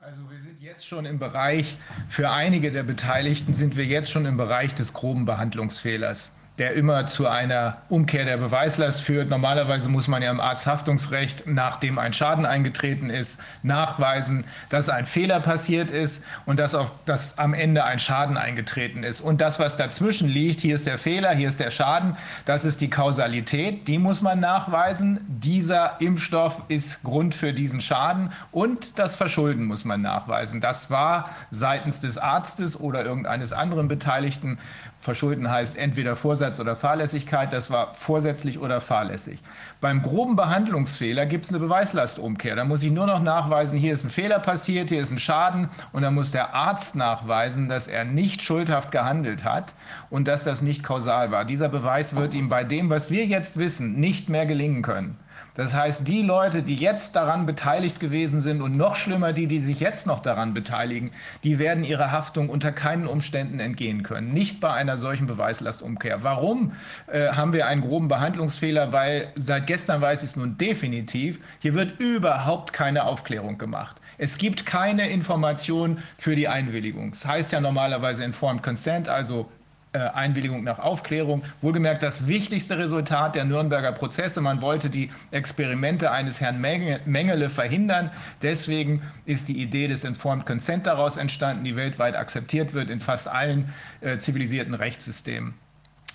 Also 0.00 0.20
wir 0.30 0.42
sind 0.42 0.60
jetzt 0.60 0.86
schon 0.86 1.06
im 1.06 1.18
Bereich, 1.18 1.78
für 2.10 2.30
einige 2.30 2.72
der 2.72 2.82
Beteiligten 2.82 3.54
sind 3.54 3.76
wir 3.76 3.86
jetzt 3.86 4.10
schon 4.10 4.26
im 4.26 4.36
Bereich 4.36 4.74
des 4.74 4.92
groben 4.92 5.24
Behandlungsfehlers 5.24 6.32
der 6.58 6.74
immer 6.74 7.06
zu 7.06 7.26
einer 7.26 7.78
Umkehr 7.88 8.24
der 8.24 8.36
Beweislast 8.36 9.00
führt. 9.00 9.30
Normalerweise 9.30 9.88
muss 9.88 10.06
man 10.06 10.22
ja 10.22 10.30
im 10.30 10.40
Arzthaftungsrecht, 10.40 11.44
nachdem 11.46 11.98
ein 11.98 12.12
Schaden 12.12 12.44
eingetreten 12.44 13.08
ist, 13.08 13.40
nachweisen, 13.62 14.44
dass 14.68 14.90
ein 14.90 15.06
Fehler 15.06 15.40
passiert 15.40 15.90
ist 15.90 16.22
und 16.44 16.58
dass, 16.58 16.74
auch, 16.74 16.90
dass 17.06 17.38
am 17.38 17.54
Ende 17.54 17.84
ein 17.84 17.98
Schaden 17.98 18.36
eingetreten 18.36 19.02
ist. 19.02 19.22
Und 19.22 19.40
das, 19.40 19.58
was 19.60 19.76
dazwischen 19.76 20.28
liegt, 20.28 20.60
hier 20.60 20.74
ist 20.74 20.86
der 20.86 20.98
Fehler, 20.98 21.34
hier 21.34 21.48
ist 21.48 21.58
der 21.58 21.70
Schaden, 21.70 22.16
das 22.44 22.66
ist 22.66 22.82
die 22.82 22.90
Kausalität, 22.90 23.88
die 23.88 23.98
muss 23.98 24.20
man 24.20 24.38
nachweisen. 24.38 25.24
Dieser 25.28 26.00
Impfstoff 26.00 26.62
ist 26.68 27.02
Grund 27.02 27.34
für 27.34 27.54
diesen 27.54 27.80
Schaden 27.80 28.30
und 28.50 28.98
das 28.98 29.16
Verschulden 29.16 29.64
muss 29.64 29.86
man 29.86 30.02
nachweisen. 30.02 30.60
Das 30.60 30.90
war 30.90 31.30
seitens 31.50 32.00
des 32.00 32.18
Arztes 32.18 32.78
oder 32.78 33.04
irgendeines 33.04 33.54
anderen 33.54 33.88
Beteiligten 33.88 34.58
Verschulden 35.02 35.50
heißt 35.50 35.78
entweder 35.78 36.14
Vorsatz 36.14 36.60
oder 36.60 36.76
Fahrlässigkeit, 36.76 37.52
das 37.52 37.72
war 37.72 37.92
vorsätzlich 37.92 38.60
oder 38.60 38.80
fahrlässig. 38.80 39.40
Beim 39.80 40.00
groben 40.00 40.36
Behandlungsfehler 40.36 41.26
gibt 41.26 41.44
es 41.44 41.50
eine 41.50 41.58
Beweislastumkehr. 41.58 42.54
Da 42.54 42.64
muss 42.64 42.84
ich 42.84 42.92
nur 42.92 43.06
noch 43.06 43.20
nachweisen, 43.20 43.76
hier 43.76 43.94
ist 43.94 44.04
ein 44.04 44.10
Fehler 44.10 44.38
passiert, 44.38 44.90
hier 44.90 45.02
ist 45.02 45.10
ein 45.10 45.18
Schaden 45.18 45.68
und 45.90 46.02
dann 46.02 46.14
muss 46.14 46.30
der 46.30 46.54
Arzt 46.54 46.94
nachweisen, 46.94 47.68
dass 47.68 47.88
er 47.88 48.04
nicht 48.04 48.42
schuldhaft 48.42 48.92
gehandelt 48.92 49.42
hat 49.42 49.74
und 50.08 50.28
dass 50.28 50.44
das 50.44 50.62
nicht 50.62 50.84
kausal 50.84 51.32
war. 51.32 51.44
Dieser 51.44 51.68
Beweis 51.68 52.14
wird 52.14 52.32
ihm 52.32 52.48
bei 52.48 52.62
dem, 52.62 52.88
was 52.88 53.10
wir 53.10 53.26
jetzt 53.26 53.56
wissen, 53.56 53.98
nicht 53.98 54.28
mehr 54.28 54.46
gelingen 54.46 54.82
können. 54.82 55.18
Das 55.54 55.74
heißt, 55.74 56.08
die 56.08 56.22
Leute, 56.22 56.62
die 56.62 56.76
jetzt 56.76 57.14
daran 57.14 57.44
beteiligt 57.44 58.00
gewesen 58.00 58.40
sind 58.40 58.62
und 58.62 58.76
noch 58.76 58.96
schlimmer 58.96 59.32
die, 59.32 59.46
die 59.46 59.58
sich 59.58 59.80
jetzt 59.80 60.06
noch 60.06 60.20
daran 60.20 60.54
beteiligen, 60.54 61.10
die 61.44 61.58
werden 61.58 61.84
ihrer 61.84 62.10
Haftung 62.10 62.48
unter 62.48 62.72
keinen 62.72 63.06
Umständen 63.06 63.60
entgehen 63.60 64.02
können. 64.02 64.32
Nicht 64.32 64.60
bei 64.60 64.72
einer 64.72 64.96
solchen 64.96 65.26
Beweislastumkehr. 65.26 66.22
Warum 66.22 66.72
äh, 67.06 67.28
haben 67.28 67.52
wir 67.52 67.66
einen 67.66 67.82
groben 67.82 68.08
Behandlungsfehler? 68.08 68.92
Weil 68.92 69.28
seit 69.34 69.66
gestern 69.66 70.00
weiß 70.00 70.22
ich 70.22 70.30
es 70.30 70.36
nun 70.36 70.56
definitiv, 70.56 71.40
hier 71.58 71.74
wird 71.74 72.00
überhaupt 72.00 72.72
keine 72.72 73.04
Aufklärung 73.04 73.58
gemacht. 73.58 73.96
Es 74.16 74.38
gibt 74.38 74.64
keine 74.64 75.10
Information 75.10 75.98
für 76.16 76.34
die 76.34 76.48
Einwilligung. 76.48 77.10
Das 77.10 77.26
heißt 77.26 77.52
ja 77.52 77.60
normalerweise 77.60 78.24
Informed 78.24 78.62
Consent, 78.62 79.08
also 79.08 79.50
Einwilligung 79.98 80.64
nach 80.64 80.78
Aufklärung. 80.78 81.42
Wohlgemerkt 81.60 82.02
das 82.02 82.26
wichtigste 82.26 82.78
Resultat 82.78 83.34
der 83.34 83.44
Nürnberger 83.44 83.92
Prozesse. 83.92 84.40
Man 84.40 84.62
wollte 84.62 84.88
die 84.88 85.10
Experimente 85.30 86.10
eines 86.10 86.40
Herrn 86.40 86.60
Mengele 86.60 87.50
verhindern. 87.50 88.10
Deswegen 88.40 89.02
ist 89.26 89.48
die 89.48 89.60
Idee 89.60 89.88
des 89.88 90.04
Informed 90.04 90.46
Consent 90.46 90.86
daraus 90.86 91.16
entstanden, 91.16 91.64
die 91.64 91.76
weltweit 91.76 92.16
akzeptiert 92.16 92.72
wird 92.72 92.90
in 92.90 93.00
fast 93.00 93.28
allen 93.28 93.72
äh, 94.00 94.18
zivilisierten 94.18 94.74
Rechtssystemen. 94.74 95.54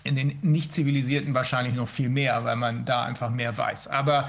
In 0.04 0.16
den 0.16 0.40
nicht 0.42 0.74
zivilisierten 0.74 1.34
wahrscheinlich 1.34 1.76
noch 1.76 1.88
viel 1.88 2.10
mehr, 2.10 2.44
weil 2.46 2.56
man 2.56 2.86
da 2.86 3.04
einfach 3.04 3.30
mehr 3.30 3.58
weiß. 3.58 3.88
Aber 3.88 4.22
äh, 4.22 4.26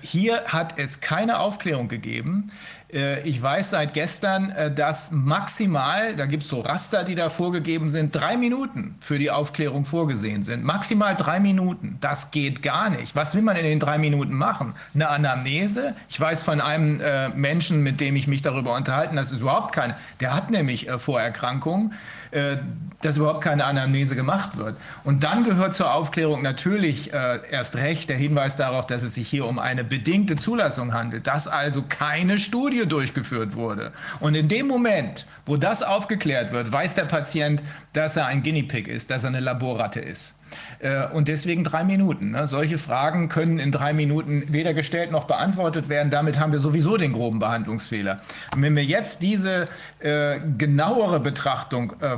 hier 0.00 0.44
hat 0.46 0.78
es 0.78 1.00
keine 1.00 1.38
Aufklärung 1.38 1.88
gegeben. 1.88 2.50
Äh, 2.92 3.26
ich 3.26 3.40
weiß 3.40 3.70
seit 3.70 3.94
gestern, 3.94 4.50
äh, 4.50 4.72
dass 4.72 5.10
maximal, 5.10 6.14
da 6.16 6.26
gibt 6.26 6.42
es 6.42 6.50
so 6.50 6.60
Raster, 6.60 7.04
die 7.04 7.14
da 7.14 7.30
vorgegeben 7.30 7.88
sind, 7.88 8.14
drei 8.14 8.36
Minuten 8.36 8.96
für 9.00 9.18
die 9.18 9.30
Aufklärung 9.30 9.84
vorgesehen 9.84 10.42
sind. 10.42 10.62
Maximal 10.62 11.16
drei 11.16 11.40
Minuten. 11.40 11.96
Das 12.00 12.30
geht 12.30 12.62
gar 12.62 12.90
nicht. 12.90 13.16
Was 13.16 13.34
will 13.34 13.42
man 13.42 13.56
in 13.56 13.64
den 13.64 13.80
drei 13.80 13.98
Minuten 13.98 14.34
machen? 14.34 14.74
Eine 14.94 15.08
Anamnese? 15.08 15.94
Ich 16.08 16.20
weiß 16.20 16.42
von 16.42 16.60
einem 16.60 17.00
Menschen, 17.34 17.82
mit 17.82 18.00
dem 18.00 18.16
ich 18.16 18.26
mich 18.26 18.42
darüber 18.42 18.74
unterhalten, 18.76 19.16
das 19.16 19.32
ist 19.32 19.40
überhaupt 19.40 19.72
keine. 19.72 19.96
Der 20.20 20.34
hat 20.34 20.50
nämlich 20.50 20.88
Vorerkrankungen. 20.98 21.94
Äh, 22.32 22.56
dass 23.02 23.16
überhaupt 23.16 23.42
keine 23.42 23.64
Anamnese 23.64 24.16
gemacht 24.16 24.56
wird. 24.56 24.76
Und 25.04 25.22
dann 25.24 25.44
gehört 25.44 25.74
zur 25.74 25.92
Aufklärung 25.92 26.40
natürlich 26.40 27.12
äh, 27.12 27.40
erst 27.50 27.76
recht 27.76 28.08
der 28.08 28.16
Hinweis 28.16 28.56
darauf, 28.56 28.86
dass 28.86 29.02
es 29.02 29.14
sich 29.14 29.28
hier 29.28 29.44
um 29.44 29.58
eine 29.58 29.84
bedingte 29.84 30.36
Zulassung 30.36 30.94
handelt, 30.94 31.26
dass 31.26 31.48
also 31.48 31.84
keine 31.88 32.38
Studie 32.38 32.86
durchgeführt 32.86 33.54
wurde. 33.54 33.92
Und 34.20 34.34
in 34.34 34.48
dem 34.48 34.66
Moment, 34.66 35.26
wo 35.46 35.56
das 35.56 35.82
aufgeklärt 35.82 36.52
wird, 36.52 36.72
weiß 36.72 36.94
der 36.94 37.04
Patient, 37.04 37.62
dass 37.92 38.16
er 38.16 38.26
ein 38.26 38.42
Guinea 38.42 38.64
Pig 38.66 38.88
ist, 38.88 39.10
dass 39.10 39.24
er 39.24 39.28
eine 39.28 39.40
Laborratte 39.40 40.00
ist. 40.00 40.34
Äh, 40.82 41.06
und 41.08 41.28
deswegen 41.28 41.64
drei 41.64 41.84
Minuten. 41.84 42.32
Ne? 42.32 42.46
Solche 42.46 42.78
Fragen 42.78 43.28
können 43.28 43.58
in 43.58 43.72
drei 43.72 43.92
Minuten 43.92 44.44
weder 44.52 44.74
gestellt 44.74 45.12
noch 45.12 45.24
beantwortet 45.24 45.88
werden. 45.88 46.10
Damit 46.10 46.38
haben 46.38 46.52
wir 46.52 46.58
sowieso 46.58 46.96
den 46.96 47.12
groben 47.12 47.38
Behandlungsfehler. 47.38 48.20
Und 48.54 48.62
wenn 48.62 48.76
wir 48.76 48.84
jetzt 48.84 49.22
diese 49.22 49.66
äh, 50.00 50.40
genauere 50.58 51.20
Betrachtung 51.20 51.94
äh, 52.00 52.16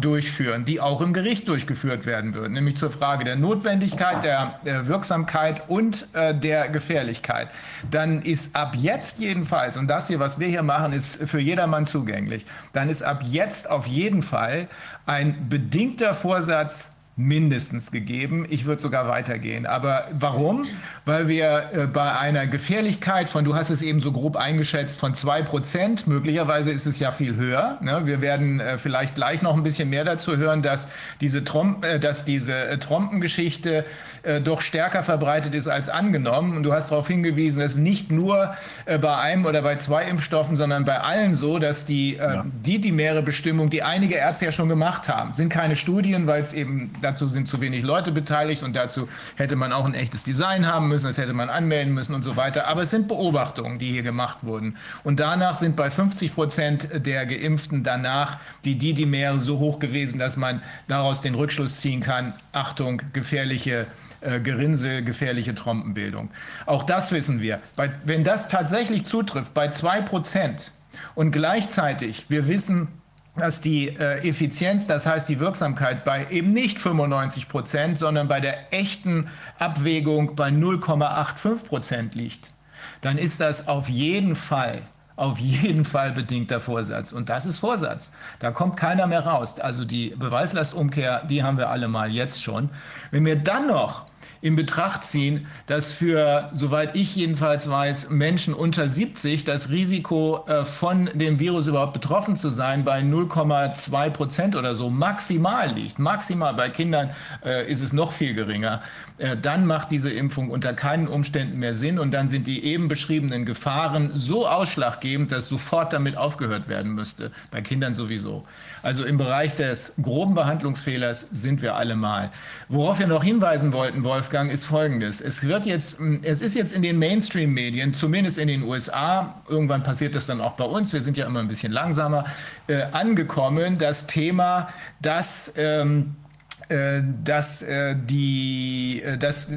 durchführen, 0.00 0.64
die 0.64 0.80
auch 0.80 1.00
im 1.00 1.12
Gericht 1.12 1.48
durchgeführt 1.48 2.06
werden 2.06 2.34
würde, 2.34 2.52
nämlich 2.52 2.76
zur 2.76 2.90
Frage 2.90 3.24
der 3.24 3.36
Notwendigkeit, 3.36 4.24
der, 4.24 4.60
Wirksamkeit 4.64 5.62
und 5.68 6.08
der 6.14 6.68
Gefährlichkeit, 6.68 7.48
dann 7.90 8.22
ist 8.22 8.56
ab 8.56 8.74
jetzt 8.76 9.18
jedenfalls, 9.18 9.76
und 9.76 9.88
das 9.88 10.08
hier, 10.08 10.20
was 10.20 10.38
wir 10.38 10.48
hier 10.48 10.62
machen, 10.62 10.92
ist 10.92 11.22
für 11.28 11.40
jedermann 11.40 11.86
zugänglich, 11.86 12.46
dann 12.72 12.88
ist 12.88 13.02
ab 13.02 13.22
jetzt 13.22 13.70
auf 13.70 13.86
jeden 13.86 14.22
Fall 14.22 14.68
ein 15.06 15.48
bedingter 15.48 16.14
Vorsatz 16.14 16.95
mindestens 17.18 17.90
gegeben. 17.90 18.46
Ich 18.50 18.66
würde 18.66 18.82
sogar 18.82 19.08
weitergehen. 19.08 19.64
Aber 19.64 20.04
warum? 20.12 20.66
Weil 21.06 21.28
wir 21.28 21.70
äh, 21.72 21.86
bei 21.86 22.12
einer 22.12 22.46
Gefährlichkeit 22.46 23.30
von, 23.30 23.42
du 23.42 23.56
hast 23.56 23.70
es 23.70 23.80
eben 23.80 24.00
so 24.00 24.12
grob 24.12 24.36
eingeschätzt, 24.36 25.00
von 25.00 25.14
zwei 25.14 25.40
Prozent, 25.40 26.06
möglicherweise 26.06 26.72
ist 26.72 26.84
es 26.84 26.98
ja 26.98 27.12
viel 27.12 27.36
höher. 27.36 27.78
Ne? 27.80 28.02
Wir 28.04 28.20
werden 28.20 28.60
äh, 28.60 28.76
vielleicht 28.76 29.14
gleich 29.14 29.40
noch 29.40 29.56
ein 29.56 29.62
bisschen 29.62 29.88
mehr 29.88 30.04
dazu 30.04 30.36
hören, 30.36 30.60
dass 30.60 30.88
diese, 31.22 31.42
Trom 31.42 31.82
äh, 31.82 31.98
dass 31.98 32.26
diese 32.26 32.54
äh, 32.54 32.76
Trompengeschichte 32.76 33.86
äh, 34.22 34.42
doch 34.42 34.60
stärker 34.60 35.02
verbreitet 35.02 35.54
ist 35.54 35.68
als 35.68 35.88
angenommen. 35.88 36.54
Und 36.54 36.64
du 36.64 36.74
hast 36.74 36.90
darauf 36.90 37.08
hingewiesen, 37.08 37.60
dass 37.60 37.76
nicht 37.76 38.12
nur 38.12 38.54
äh, 38.84 38.98
bei 38.98 39.16
einem 39.16 39.46
oder 39.46 39.62
bei 39.62 39.76
zwei 39.76 40.04
Impfstoffen, 40.04 40.54
sondern 40.56 40.84
bei 40.84 41.00
allen 41.00 41.34
so, 41.34 41.58
dass 41.58 41.86
die, 41.86 42.16
ja. 42.16 42.44
die 42.44 42.78
dimere 42.78 43.22
Bestimmung, 43.22 43.70
die 43.70 43.82
einige 43.82 44.16
Ärzte 44.16 44.44
ja 44.44 44.52
schon 44.52 44.68
gemacht 44.68 45.08
haben, 45.08 45.32
sind 45.32 45.48
keine 45.48 45.76
Studien, 45.76 46.26
weil 46.26 46.42
es 46.42 46.52
eben 46.52 46.92
dazu 47.06 47.26
sind 47.26 47.46
zu 47.46 47.60
wenig 47.60 47.84
Leute 47.84 48.12
beteiligt 48.12 48.62
und 48.62 48.74
dazu 48.74 49.08
hätte 49.36 49.56
man 49.56 49.72
auch 49.72 49.84
ein 49.84 49.94
echtes 49.94 50.24
Design 50.24 50.66
haben 50.66 50.88
müssen, 50.88 51.06
das 51.06 51.18
hätte 51.18 51.32
man 51.32 51.48
anmelden 51.48 51.94
müssen 51.94 52.14
und 52.14 52.22
so 52.22 52.36
weiter. 52.36 52.66
Aber 52.66 52.82
es 52.82 52.90
sind 52.90 53.08
Beobachtungen, 53.08 53.78
die 53.78 53.92
hier 53.92 54.02
gemacht 54.02 54.38
wurden. 54.42 54.76
Und 55.04 55.20
danach 55.20 55.54
sind 55.54 55.76
bei 55.76 55.90
50 55.90 56.34
Prozent 56.34 56.88
der 56.94 57.26
Geimpften 57.26 57.82
danach 57.82 58.38
die 58.64 58.76
Didimere 58.76 59.40
so 59.40 59.58
hoch 59.58 59.78
gewesen, 59.78 60.18
dass 60.18 60.36
man 60.36 60.62
daraus 60.88 61.20
den 61.20 61.34
Rückschluss 61.34 61.80
ziehen 61.80 62.00
kann, 62.00 62.34
Achtung, 62.52 63.02
gefährliche 63.12 63.86
äh, 64.22 64.40
gefährliche 64.40 65.54
Trompenbildung. 65.54 66.30
Auch 66.64 66.82
das 66.82 67.12
wissen 67.12 67.40
wir. 67.40 67.60
Bei, 67.76 67.92
wenn 68.04 68.24
das 68.24 68.48
tatsächlich 68.48 69.04
zutrifft, 69.04 69.54
bei 69.54 69.68
2 69.68 70.00
Prozent 70.02 70.72
und 71.14 71.30
gleichzeitig 71.30 72.26
wir 72.28 72.48
wissen, 72.48 72.88
dass 73.36 73.60
die 73.60 73.88
äh, 73.88 74.26
Effizienz, 74.28 74.86
das 74.86 75.06
heißt 75.06 75.28
die 75.28 75.40
Wirksamkeit 75.40 76.04
bei 76.04 76.26
eben 76.30 76.52
nicht 76.52 76.78
95 76.78 77.48
Prozent, 77.48 77.98
sondern 77.98 78.28
bei 78.28 78.40
der 78.40 78.72
echten 78.72 79.28
Abwägung 79.58 80.36
bei 80.36 80.48
0,85 80.48 81.64
Prozent 81.64 82.14
liegt, 82.14 82.52
dann 83.00 83.18
ist 83.18 83.40
das 83.40 83.68
auf 83.68 83.88
jeden 83.88 84.34
Fall 84.34 84.82
auf 85.16 85.38
jeden 85.38 85.86
Fall 85.86 86.12
bedingter 86.12 86.60
Vorsatz. 86.60 87.10
Und 87.10 87.30
das 87.30 87.46
ist 87.46 87.58
Vorsatz. 87.58 88.12
Da 88.38 88.50
kommt 88.50 88.76
keiner 88.76 89.06
mehr 89.06 89.24
raus. 89.24 89.58
Also 89.58 89.86
die 89.86 90.10
Beweislastumkehr, 90.10 91.24
die 91.24 91.42
haben 91.42 91.56
wir 91.56 91.70
alle 91.70 91.88
mal 91.88 92.10
jetzt 92.10 92.42
schon. 92.42 92.68
Wenn 93.10 93.24
wir 93.24 93.36
dann 93.36 93.66
noch 93.66 94.04
in 94.46 94.54
Betracht 94.54 95.02
ziehen, 95.02 95.48
dass 95.66 95.92
für, 95.92 96.50
soweit 96.52 96.94
ich 96.94 97.16
jedenfalls 97.16 97.68
weiß, 97.68 98.10
Menschen 98.10 98.54
unter 98.54 98.88
70 98.88 99.42
das 99.42 99.70
Risiko 99.70 100.44
äh, 100.46 100.64
von 100.64 101.10
dem 101.14 101.40
Virus 101.40 101.66
überhaupt 101.66 101.94
betroffen 101.94 102.36
zu 102.36 102.50
sein 102.50 102.84
bei 102.84 103.00
0,2 103.00 104.10
Prozent 104.10 104.54
oder 104.54 104.76
so 104.76 104.88
maximal 104.88 105.72
liegt. 105.72 105.98
Maximal 105.98 106.54
bei 106.54 106.68
Kindern 106.68 107.10
äh, 107.44 107.68
ist 107.68 107.82
es 107.82 107.92
noch 107.92 108.12
viel 108.12 108.34
geringer. 108.34 108.82
Äh, 109.18 109.36
dann 109.36 109.66
macht 109.66 109.90
diese 109.90 110.12
Impfung 110.12 110.50
unter 110.50 110.74
keinen 110.74 111.08
Umständen 111.08 111.58
mehr 111.58 111.74
Sinn 111.74 111.98
und 111.98 112.14
dann 112.14 112.28
sind 112.28 112.46
die 112.46 112.64
eben 112.66 112.86
beschriebenen 112.86 113.46
Gefahren 113.46 114.12
so 114.14 114.46
ausschlaggebend, 114.46 115.32
dass 115.32 115.48
sofort 115.48 115.92
damit 115.92 116.16
aufgehört 116.16 116.68
werden 116.68 116.92
müsste. 116.92 117.32
Bei 117.50 117.62
Kindern 117.62 117.94
sowieso. 117.94 118.44
Also 118.86 119.04
im 119.04 119.18
Bereich 119.18 119.56
des 119.56 119.94
groben 120.00 120.36
Behandlungsfehlers 120.36 121.26
sind 121.32 121.60
wir 121.60 121.74
alle 121.74 121.96
mal. 121.96 122.30
Worauf 122.68 123.00
wir 123.00 123.08
noch 123.08 123.24
hinweisen 123.24 123.72
wollten, 123.72 124.04
Wolfgang, 124.04 124.48
ist 124.48 124.64
Folgendes. 124.66 125.20
Es 125.20 125.42
wird 125.42 125.66
jetzt, 125.66 125.98
es 126.22 126.40
ist 126.40 126.54
jetzt 126.54 126.72
in 126.72 126.82
den 126.82 126.96
Mainstream-Medien, 126.96 127.94
zumindest 127.94 128.38
in 128.38 128.46
den 128.46 128.62
USA, 128.62 129.42
irgendwann 129.48 129.82
passiert 129.82 130.14
das 130.14 130.26
dann 130.26 130.40
auch 130.40 130.52
bei 130.52 130.62
uns, 130.62 130.92
wir 130.92 131.02
sind 131.02 131.16
ja 131.16 131.26
immer 131.26 131.40
ein 131.40 131.48
bisschen 131.48 131.72
langsamer, 131.72 132.26
äh, 132.68 132.84
angekommen, 132.92 133.76
das 133.76 134.06
Thema, 134.06 134.68
dass 135.00 135.52
ähm, 135.56 136.14
äh, 136.24 136.25
dass 136.68 137.62
äh, 137.62 137.94
die, 137.96 139.02
äh, 139.04 139.16
das, 139.16 139.50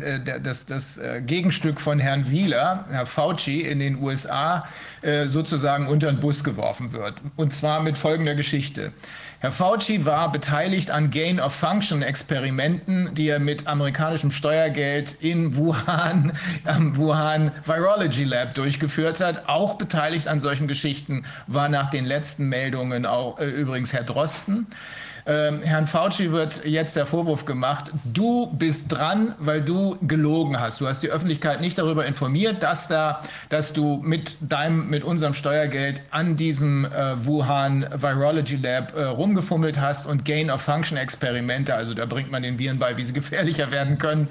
das, 0.43 0.65
das 0.65 1.01
Gegenstück 1.25 1.81
von 1.81 1.99
Herrn 1.99 2.29
Wieler, 2.29 2.85
Herr 2.89 3.05
Fauci, 3.05 3.61
in 3.61 3.79
den 3.79 4.01
USA 4.01 4.65
sozusagen 5.27 5.87
unter 5.87 6.11
den 6.11 6.19
Bus 6.19 6.43
geworfen 6.43 6.91
wird. 6.91 7.21
Und 7.37 7.53
zwar 7.53 7.81
mit 7.81 7.97
folgender 7.97 8.35
Geschichte. 8.35 8.91
Herr 9.41 9.53
Fauci 9.53 10.03
war 10.03 10.33
beteiligt 10.33 10.91
an 10.91 11.11
Gain-of-Function-Experimenten, 11.11 13.13
die 13.13 13.29
er 13.29 13.39
mit 13.39 13.67
amerikanischem 13.67 14.31
Steuergeld 14.31 15.15
in 15.21 15.55
Wuhan, 15.55 16.33
am 16.65 16.97
Wuhan 16.97 17.53
Virology 17.63 18.25
Lab 18.25 18.53
durchgeführt 18.55 19.21
hat. 19.21 19.47
Auch 19.47 19.75
beteiligt 19.75 20.27
an 20.27 20.41
solchen 20.41 20.67
Geschichten 20.67 21.23
war 21.47 21.69
nach 21.69 21.89
den 21.89 22.03
letzten 22.03 22.49
Meldungen 22.49 23.05
auch 23.05 23.39
äh, 23.39 23.45
übrigens 23.45 23.93
Herr 23.93 24.03
Drosten. 24.03 24.67
Ähm, 25.29 25.61
Herrn 25.61 25.85
Fauci 25.85 26.31
wird 26.31 26.65
jetzt 26.65 26.95
der 26.95 27.05
Vorwurf 27.05 27.45
gemacht, 27.45 27.91
du 28.03 28.47
bist 28.47 28.91
dran, 28.91 29.35
weil 29.37 29.61
du 29.61 29.95
gelogen 30.01 30.59
hast. 30.59 30.81
Du 30.81 30.87
hast 30.87 31.03
die 31.03 31.11
Öffentlichkeit 31.11 31.61
nicht 31.61 31.77
darüber 31.77 32.07
informiert, 32.07 32.63
dass, 32.63 32.87
da, 32.87 33.21
dass 33.49 33.71
du 33.71 33.99
mit, 34.01 34.37
deinem, 34.41 34.89
mit 34.89 35.03
unserem 35.03 35.35
Steuergeld 35.35 36.01
an 36.09 36.35
diesem 36.35 36.85
äh, 36.85 37.23
Wuhan 37.23 37.87
Virology 37.93 38.55
Lab 38.55 38.95
äh, 38.95 39.03
rumgefummelt 39.03 39.79
hast 39.79 40.07
und 40.07 40.25
Gain-of-Function-Experimente, 40.25 41.75
also 41.75 41.93
da 41.93 42.07
bringt 42.07 42.31
man 42.31 42.41
den 42.41 42.57
Viren 42.57 42.79
bei, 42.79 42.97
wie 42.97 43.03
sie 43.03 43.13
gefährlicher 43.13 43.69
werden 43.69 43.99
können, 43.99 44.29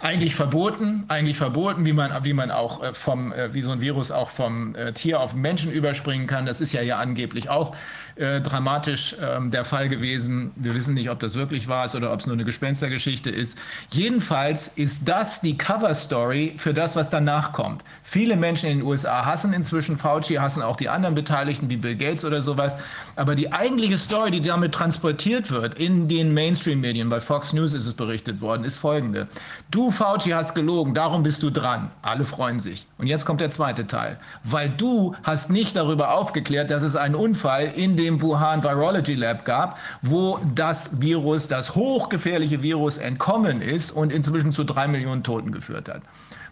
eigentlich 0.00 0.34
verboten, 0.34 1.04
eigentlich 1.08 1.36
verboten, 1.36 1.86
wie 1.86 1.92
man, 1.92 2.24
wie 2.24 2.34
man 2.34 2.50
auch 2.50 2.82
äh, 2.82 2.92
vom, 2.92 3.32
äh, 3.32 3.54
wie 3.54 3.62
so 3.62 3.70
ein 3.70 3.80
Virus 3.80 4.10
auch 4.10 4.28
vom 4.28 4.74
äh, 4.74 4.92
Tier 4.92 5.20
auf 5.20 5.34
Menschen 5.34 5.72
überspringen 5.72 6.26
kann. 6.26 6.44
Das 6.44 6.60
ist 6.60 6.72
ja 6.72 6.82
ja 6.82 6.98
angeblich 6.98 7.48
auch 7.48 7.74
äh, 8.16 8.40
dramatisch 8.40 9.14
ähm, 9.22 9.50
der 9.50 9.64
Fall 9.64 9.88
gewesen. 9.88 10.50
Wir 10.56 10.74
wissen 10.74 10.94
nicht, 10.94 11.10
ob 11.10 11.20
das 11.20 11.34
wirklich 11.34 11.68
war 11.68 11.86
oder 11.94 12.12
ob 12.12 12.20
es 12.20 12.26
nur 12.26 12.34
eine 12.34 12.44
Gespenstergeschichte 12.44 13.30
ist. 13.30 13.58
Jedenfalls 13.90 14.68
ist 14.68 15.06
das 15.06 15.42
die 15.42 15.58
Cover 15.58 15.92
Story 15.94 16.54
für 16.56 16.72
das, 16.72 16.96
was 16.96 17.10
danach 17.10 17.52
kommt. 17.52 17.84
Viele 18.02 18.36
Menschen 18.36 18.70
in 18.70 18.78
den 18.78 18.86
USA 18.86 19.26
hassen 19.26 19.52
inzwischen 19.52 19.98
Fauci, 19.98 20.34
hassen 20.36 20.62
auch 20.62 20.76
die 20.76 20.88
anderen 20.88 21.14
Beteiligten 21.14 21.68
wie 21.68 21.76
Bill 21.76 21.96
Gates 21.96 22.24
oder 22.24 22.40
sowas. 22.40 22.78
Aber 23.16 23.34
die 23.34 23.52
eigentliche 23.52 23.98
Story, 23.98 24.30
die 24.30 24.40
damit 24.40 24.72
transportiert 24.72 25.50
wird 25.50 25.78
in 25.78 26.08
den 26.08 26.32
Mainstream-Medien, 26.32 27.08
bei 27.08 27.20
Fox 27.20 27.52
News 27.52 27.74
ist 27.74 27.86
es 27.86 27.94
berichtet 27.94 28.40
worden, 28.40 28.64
ist 28.64 28.78
folgende. 28.78 29.28
Du, 29.70 29.90
Fauci, 29.90 30.30
hast 30.30 30.54
gelogen, 30.54 30.94
darum 30.94 31.22
bist 31.22 31.42
du 31.42 31.50
dran. 31.50 31.90
Alle 32.02 32.24
freuen 32.24 32.60
sich. 32.60 32.86
Und 32.98 33.08
jetzt 33.08 33.26
kommt 33.26 33.40
der 33.40 33.50
zweite 33.50 33.86
Teil. 33.86 34.18
Weil 34.42 34.70
du 34.70 35.14
hast 35.22 35.50
nicht 35.50 35.76
darüber 35.76 36.14
aufgeklärt, 36.14 36.70
dass 36.70 36.82
es 36.82 36.96
einen 36.96 37.14
Unfall 37.14 37.72
in 37.76 37.96
dem 38.06 38.22
Wuhan 38.22 38.62
Virology 38.62 39.14
Lab 39.14 39.44
gab, 39.44 39.78
wo 40.02 40.38
das 40.54 41.00
Virus, 41.00 41.48
das 41.48 41.74
hochgefährliche 41.74 42.62
Virus 42.62 42.98
entkommen 42.98 43.60
ist 43.60 43.90
und 43.90 44.12
inzwischen 44.12 44.52
zu 44.52 44.64
drei 44.64 44.88
Millionen 44.88 45.22
Toten 45.22 45.52
geführt 45.52 45.88
hat. 45.88 46.02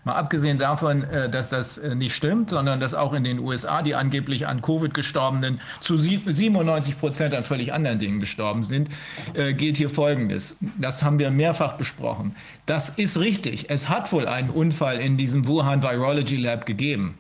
Mal 0.04 0.16
abgesehen 0.16 0.58
davon, 0.58 1.02
äh, 1.04 1.30
dass 1.30 1.48
das 1.48 1.78
äh, 1.78 1.94
nicht 1.94 2.14
stimmt, 2.14 2.50
sondern 2.50 2.78
dass 2.78 2.92
auch 2.92 3.14
in 3.14 3.24
den 3.24 3.38
USA 3.38 3.80
die 3.80 3.94
angeblich 3.94 4.46
an 4.46 4.60
Covid 4.60 4.92
gestorbenen 4.92 5.60
zu 5.80 5.96
97 5.96 6.98
Prozent 6.98 7.34
an 7.34 7.42
völlig 7.42 7.72
anderen 7.72 7.98
Dingen 7.98 8.20
gestorben 8.20 8.62
sind, 8.62 8.90
äh, 9.32 9.54
gilt 9.54 9.78
hier 9.78 9.88
Folgendes. 9.88 10.58
Das 10.78 11.02
haben 11.02 11.18
wir 11.18 11.30
mehrfach 11.30 11.74
besprochen. 11.74 12.36
Das 12.66 12.90
ist 12.90 13.18
richtig. 13.18 13.70
Es 13.70 13.88
hat 13.88 14.12
wohl 14.12 14.28
einen 14.28 14.50
Unfall 14.50 14.98
in 14.98 15.16
diesem 15.16 15.46
Wuhan 15.46 15.82
Virology 15.82 16.36
Lab 16.36 16.66
gegeben. 16.66 17.16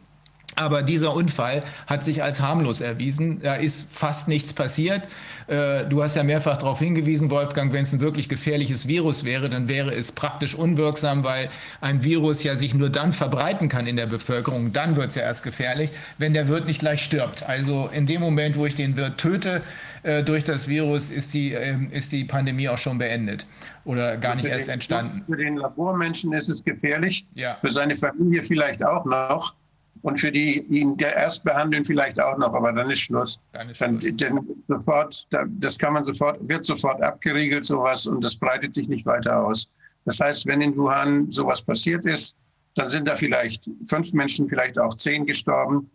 Aber 0.56 0.82
dieser 0.82 1.14
Unfall 1.14 1.64
hat 1.86 2.04
sich 2.04 2.22
als 2.22 2.40
harmlos 2.40 2.80
erwiesen. 2.80 3.40
Da 3.42 3.54
ist 3.56 3.92
fast 3.92 4.28
nichts 4.28 4.52
passiert. 4.52 5.02
Äh, 5.46 5.84
du 5.86 6.02
hast 6.02 6.16
ja 6.16 6.22
mehrfach 6.22 6.56
darauf 6.56 6.78
hingewiesen, 6.78 7.30
Wolfgang, 7.30 7.72
wenn 7.72 7.82
es 7.82 7.92
ein 7.92 8.00
wirklich 8.00 8.28
gefährliches 8.28 8.88
Virus 8.88 9.24
wäre, 9.24 9.50
dann 9.50 9.68
wäre 9.68 9.92
es 9.94 10.12
praktisch 10.12 10.54
unwirksam, 10.54 11.22
weil 11.24 11.50
ein 11.80 12.02
Virus 12.02 12.42
ja 12.44 12.54
sich 12.54 12.74
nur 12.74 12.88
dann 12.90 13.12
verbreiten 13.12 13.68
kann 13.68 13.86
in 13.86 13.96
der 13.96 14.06
Bevölkerung. 14.06 14.72
Dann 14.72 14.96
wird 14.96 15.08
es 15.08 15.14
ja 15.16 15.22
erst 15.22 15.42
gefährlich, 15.42 15.90
wenn 16.18 16.32
der 16.34 16.48
Wirt 16.48 16.66
nicht 16.66 16.78
gleich 16.80 17.02
stirbt. 17.02 17.42
Also 17.48 17.90
in 17.92 18.06
dem 18.06 18.20
Moment, 18.20 18.56
wo 18.56 18.64
ich 18.64 18.74
den 18.74 18.96
Wirt 18.96 19.18
töte, 19.18 19.62
äh, 20.02 20.22
durch 20.22 20.44
das 20.44 20.68
Virus 20.68 21.10
ist 21.10 21.34
die, 21.34 21.52
äh, 21.52 21.76
ist 21.90 22.12
die 22.12 22.24
Pandemie 22.24 22.68
auch 22.68 22.78
schon 22.78 22.98
beendet 22.98 23.46
oder 23.84 24.16
gar 24.16 24.34
nicht 24.36 24.46
erst 24.46 24.68
den- 24.68 24.74
entstanden. 24.74 25.24
Für 25.28 25.36
den 25.36 25.56
Labormenschen 25.56 26.32
ist 26.32 26.48
es 26.48 26.64
gefährlich, 26.64 27.26
Ja. 27.34 27.58
für 27.60 27.70
seine 27.70 27.96
Familie 27.96 28.42
vielleicht 28.42 28.84
auch 28.84 29.04
noch 29.04 29.54
und 30.02 30.18
für 30.20 30.30
die, 30.30 30.66
die 30.68 30.80
ihn 30.80 30.96
der 30.96 31.14
erst 31.14 31.44
behandeln 31.44 31.84
vielleicht 31.84 32.20
auch 32.20 32.36
noch, 32.38 32.52
aber 32.54 32.72
dann 32.72 32.90
ist 32.90 33.00
Schluss. 33.00 33.40
Dann 33.52 33.70
ist 33.70 33.80
Dann, 33.80 34.00
Schluss. 34.00 34.16
dann 34.18 34.46
sofort, 34.68 35.26
da- 35.30 35.44
das 35.48 35.78
kann 35.78 35.92
man 35.94 36.04
sofort, 36.04 36.38
wird 36.48 36.64
sofort 36.64 37.00
abgeriegelt, 37.02 37.64
sowas, 37.64 38.06
und 38.06 38.22
das 38.22 38.36
breitet 38.36 38.74
sich 38.74 38.88
nicht 38.88 39.06
weiter 39.06 39.44
aus. 39.44 39.68
Das 40.04 40.20
heißt, 40.20 40.46
wenn 40.46 40.60
in 40.60 40.76
Wuhan 40.76 41.30
sowas 41.32 41.62
passiert 41.62 42.04
ist, 42.04 42.36
dann 42.74 42.88
sind 42.88 43.08
da 43.08 43.16
vielleicht 43.16 43.70
fünf 43.86 44.12
Menschen, 44.12 44.48
vielleicht 44.48 44.78
auch 44.78 44.94
zehn 44.96 45.24
gestorben. 45.26 45.88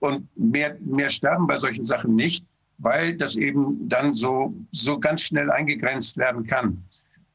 Und 0.00 0.28
mehr, 0.36 0.76
mehr 0.80 1.08
sterben 1.08 1.46
bei 1.46 1.56
solchen 1.56 1.84
Sachen 1.84 2.14
nicht, 2.14 2.44
weil 2.78 3.16
das 3.16 3.34
eben 3.36 3.88
dann 3.88 4.14
so, 4.14 4.54
so 4.70 4.98
ganz 5.00 5.22
schnell 5.22 5.50
eingegrenzt 5.50 6.18
werden 6.18 6.46
kann. 6.46 6.84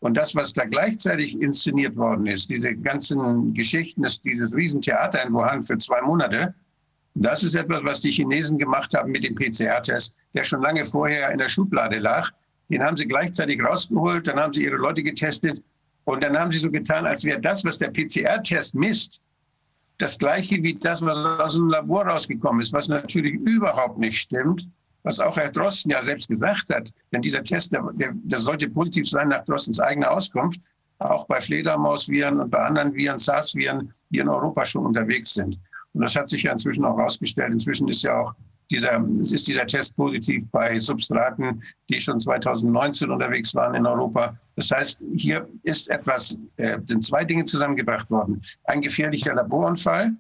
Und 0.02 0.18
das, 0.18 0.36
was 0.36 0.52
da 0.52 0.66
gleichzeitig 0.66 1.40
inszeniert 1.40 1.96
worden 1.96 2.26
ist, 2.26 2.50
diese 2.50 2.76
ganzen 2.76 3.54
Geschichten, 3.54 4.04
dieses 4.24 4.54
Riesentheater 4.54 5.24
in 5.26 5.34
Wuhan 5.34 5.64
für 5.64 5.78
zwei 5.78 6.02
Monate, 6.02 6.54
das 7.14 7.44
ist 7.44 7.54
etwas, 7.56 7.84
was 7.84 8.02
die 8.02 8.12
Chinesen 8.12 8.58
gemacht 8.58 8.94
haben 8.96 9.12
mit 9.12 9.24
dem 9.24 9.36
PCR-Test, 9.36 10.16
der 10.34 10.44
schon 10.44 10.62
lange 10.62 10.86
vorher 10.86 11.32
in 11.32 11.38
der 11.38 11.50
Schublade 11.50 12.00
lag. 12.00 12.30
Den 12.70 12.84
haben 12.84 12.98
sie 12.98 13.08
gleichzeitig 13.08 13.64
rausgeholt, 13.64 14.28
dann 14.28 14.40
haben 14.40 14.54
sie 14.54 14.64
ihre 14.64 14.78
Leute 14.78 15.04
getestet 15.04 15.62
und 16.06 16.24
dann 16.24 16.38
haben 16.38 16.52
sie 16.52 16.60
so 16.60 16.72
getan, 16.72 17.06
als 17.06 17.24
wäre 17.24 17.40
das, 17.40 17.64
was 17.64 17.78
der 17.78 17.90
PCR-Test 17.90 18.74
misst, 18.74 19.20
das 20.00 20.18
gleiche 20.18 20.64
wie 20.64 20.74
das, 20.74 21.06
was 21.06 21.18
aus 21.42 21.54
dem 21.54 21.70
Labor 21.70 22.08
rausgekommen 22.08 22.62
ist, 22.62 22.74
was 22.74 22.88
natürlich 22.88 23.36
überhaupt 23.36 24.00
nicht 24.00 24.18
stimmt, 24.18 24.68
was 25.04 25.20
auch 25.20 25.38
Herr 25.38 25.52
Drosten 25.52 25.92
ja 25.92 26.02
selbst 26.04 26.28
gesagt 26.28 26.70
hat. 26.70 26.92
Denn 27.12 27.22
dieser 27.22 27.44
Test, 27.44 27.74
der, 27.74 27.84
der, 27.94 28.40
sollte 28.40 28.70
positiv 28.70 29.10
sein 29.10 29.30
nach 29.30 29.44
Drostens 29.46 29.80
eigener 29.80 30.12
Auskunft, 30.12 30.60
auch 31.00 31.26
bei 31.26 31.42
Fledermausviren 31.42 32.40
und 32.40 32.50
bei 32.50 32.60
anderen 32.60 32.94
Viren, 32.94 33.20
SARS-Viren, 33.20 33.94
die 34.10 34.20
in 34.20 34.30
Europa 34.30 34.66
schon 34.66 34.86
unterwegs 34.86 35.34
sind. 35.34 35.58
Und 35.94 36.02
das 36.02 36.16
hat 36.16 36.30
sich 36.30 36.44
ja 36.44 36.52
inzwischen 36.52 36.86
auch 36.86 36.98
herausgestellt. 36.98 37.52
Inzwischen 37.52 37.88
ist 37.88 38.04
ja 38.04 38.20
auch 38.20 38.34
dieser, 38.70 39.04
es 39.22 39.34
ist 39.34 39.48
dieser 39.48 39.68
Test 39.68 39.96
positiv 39.96 40.50
bei 40.52 40.80
Substraten, 40.80 41.62
die 41.90 42.00
schon 42.00 42.20
2019 42.20 43.12
unterwegs 43.12 43.54
waren 43.54 43.76
in 43.76 43.86
Europa. 43.86 44.36
Das 44.56 44.72
heißt, 44.72 45.00
hier 45.18 45.48
ist 45.64 45.90
etwas, 45.90 46.38
äh, 46.58 46.80
sind 46.88 47.04
zwei 47.04 47.26
Dinge 47.26 47.46
zusammengebracht 47.46 48.10
worden. 48.10 48.42
Ein 48.64 48.82
gefährlicher 48.82 49.36
Laborunfall 49.36 50.14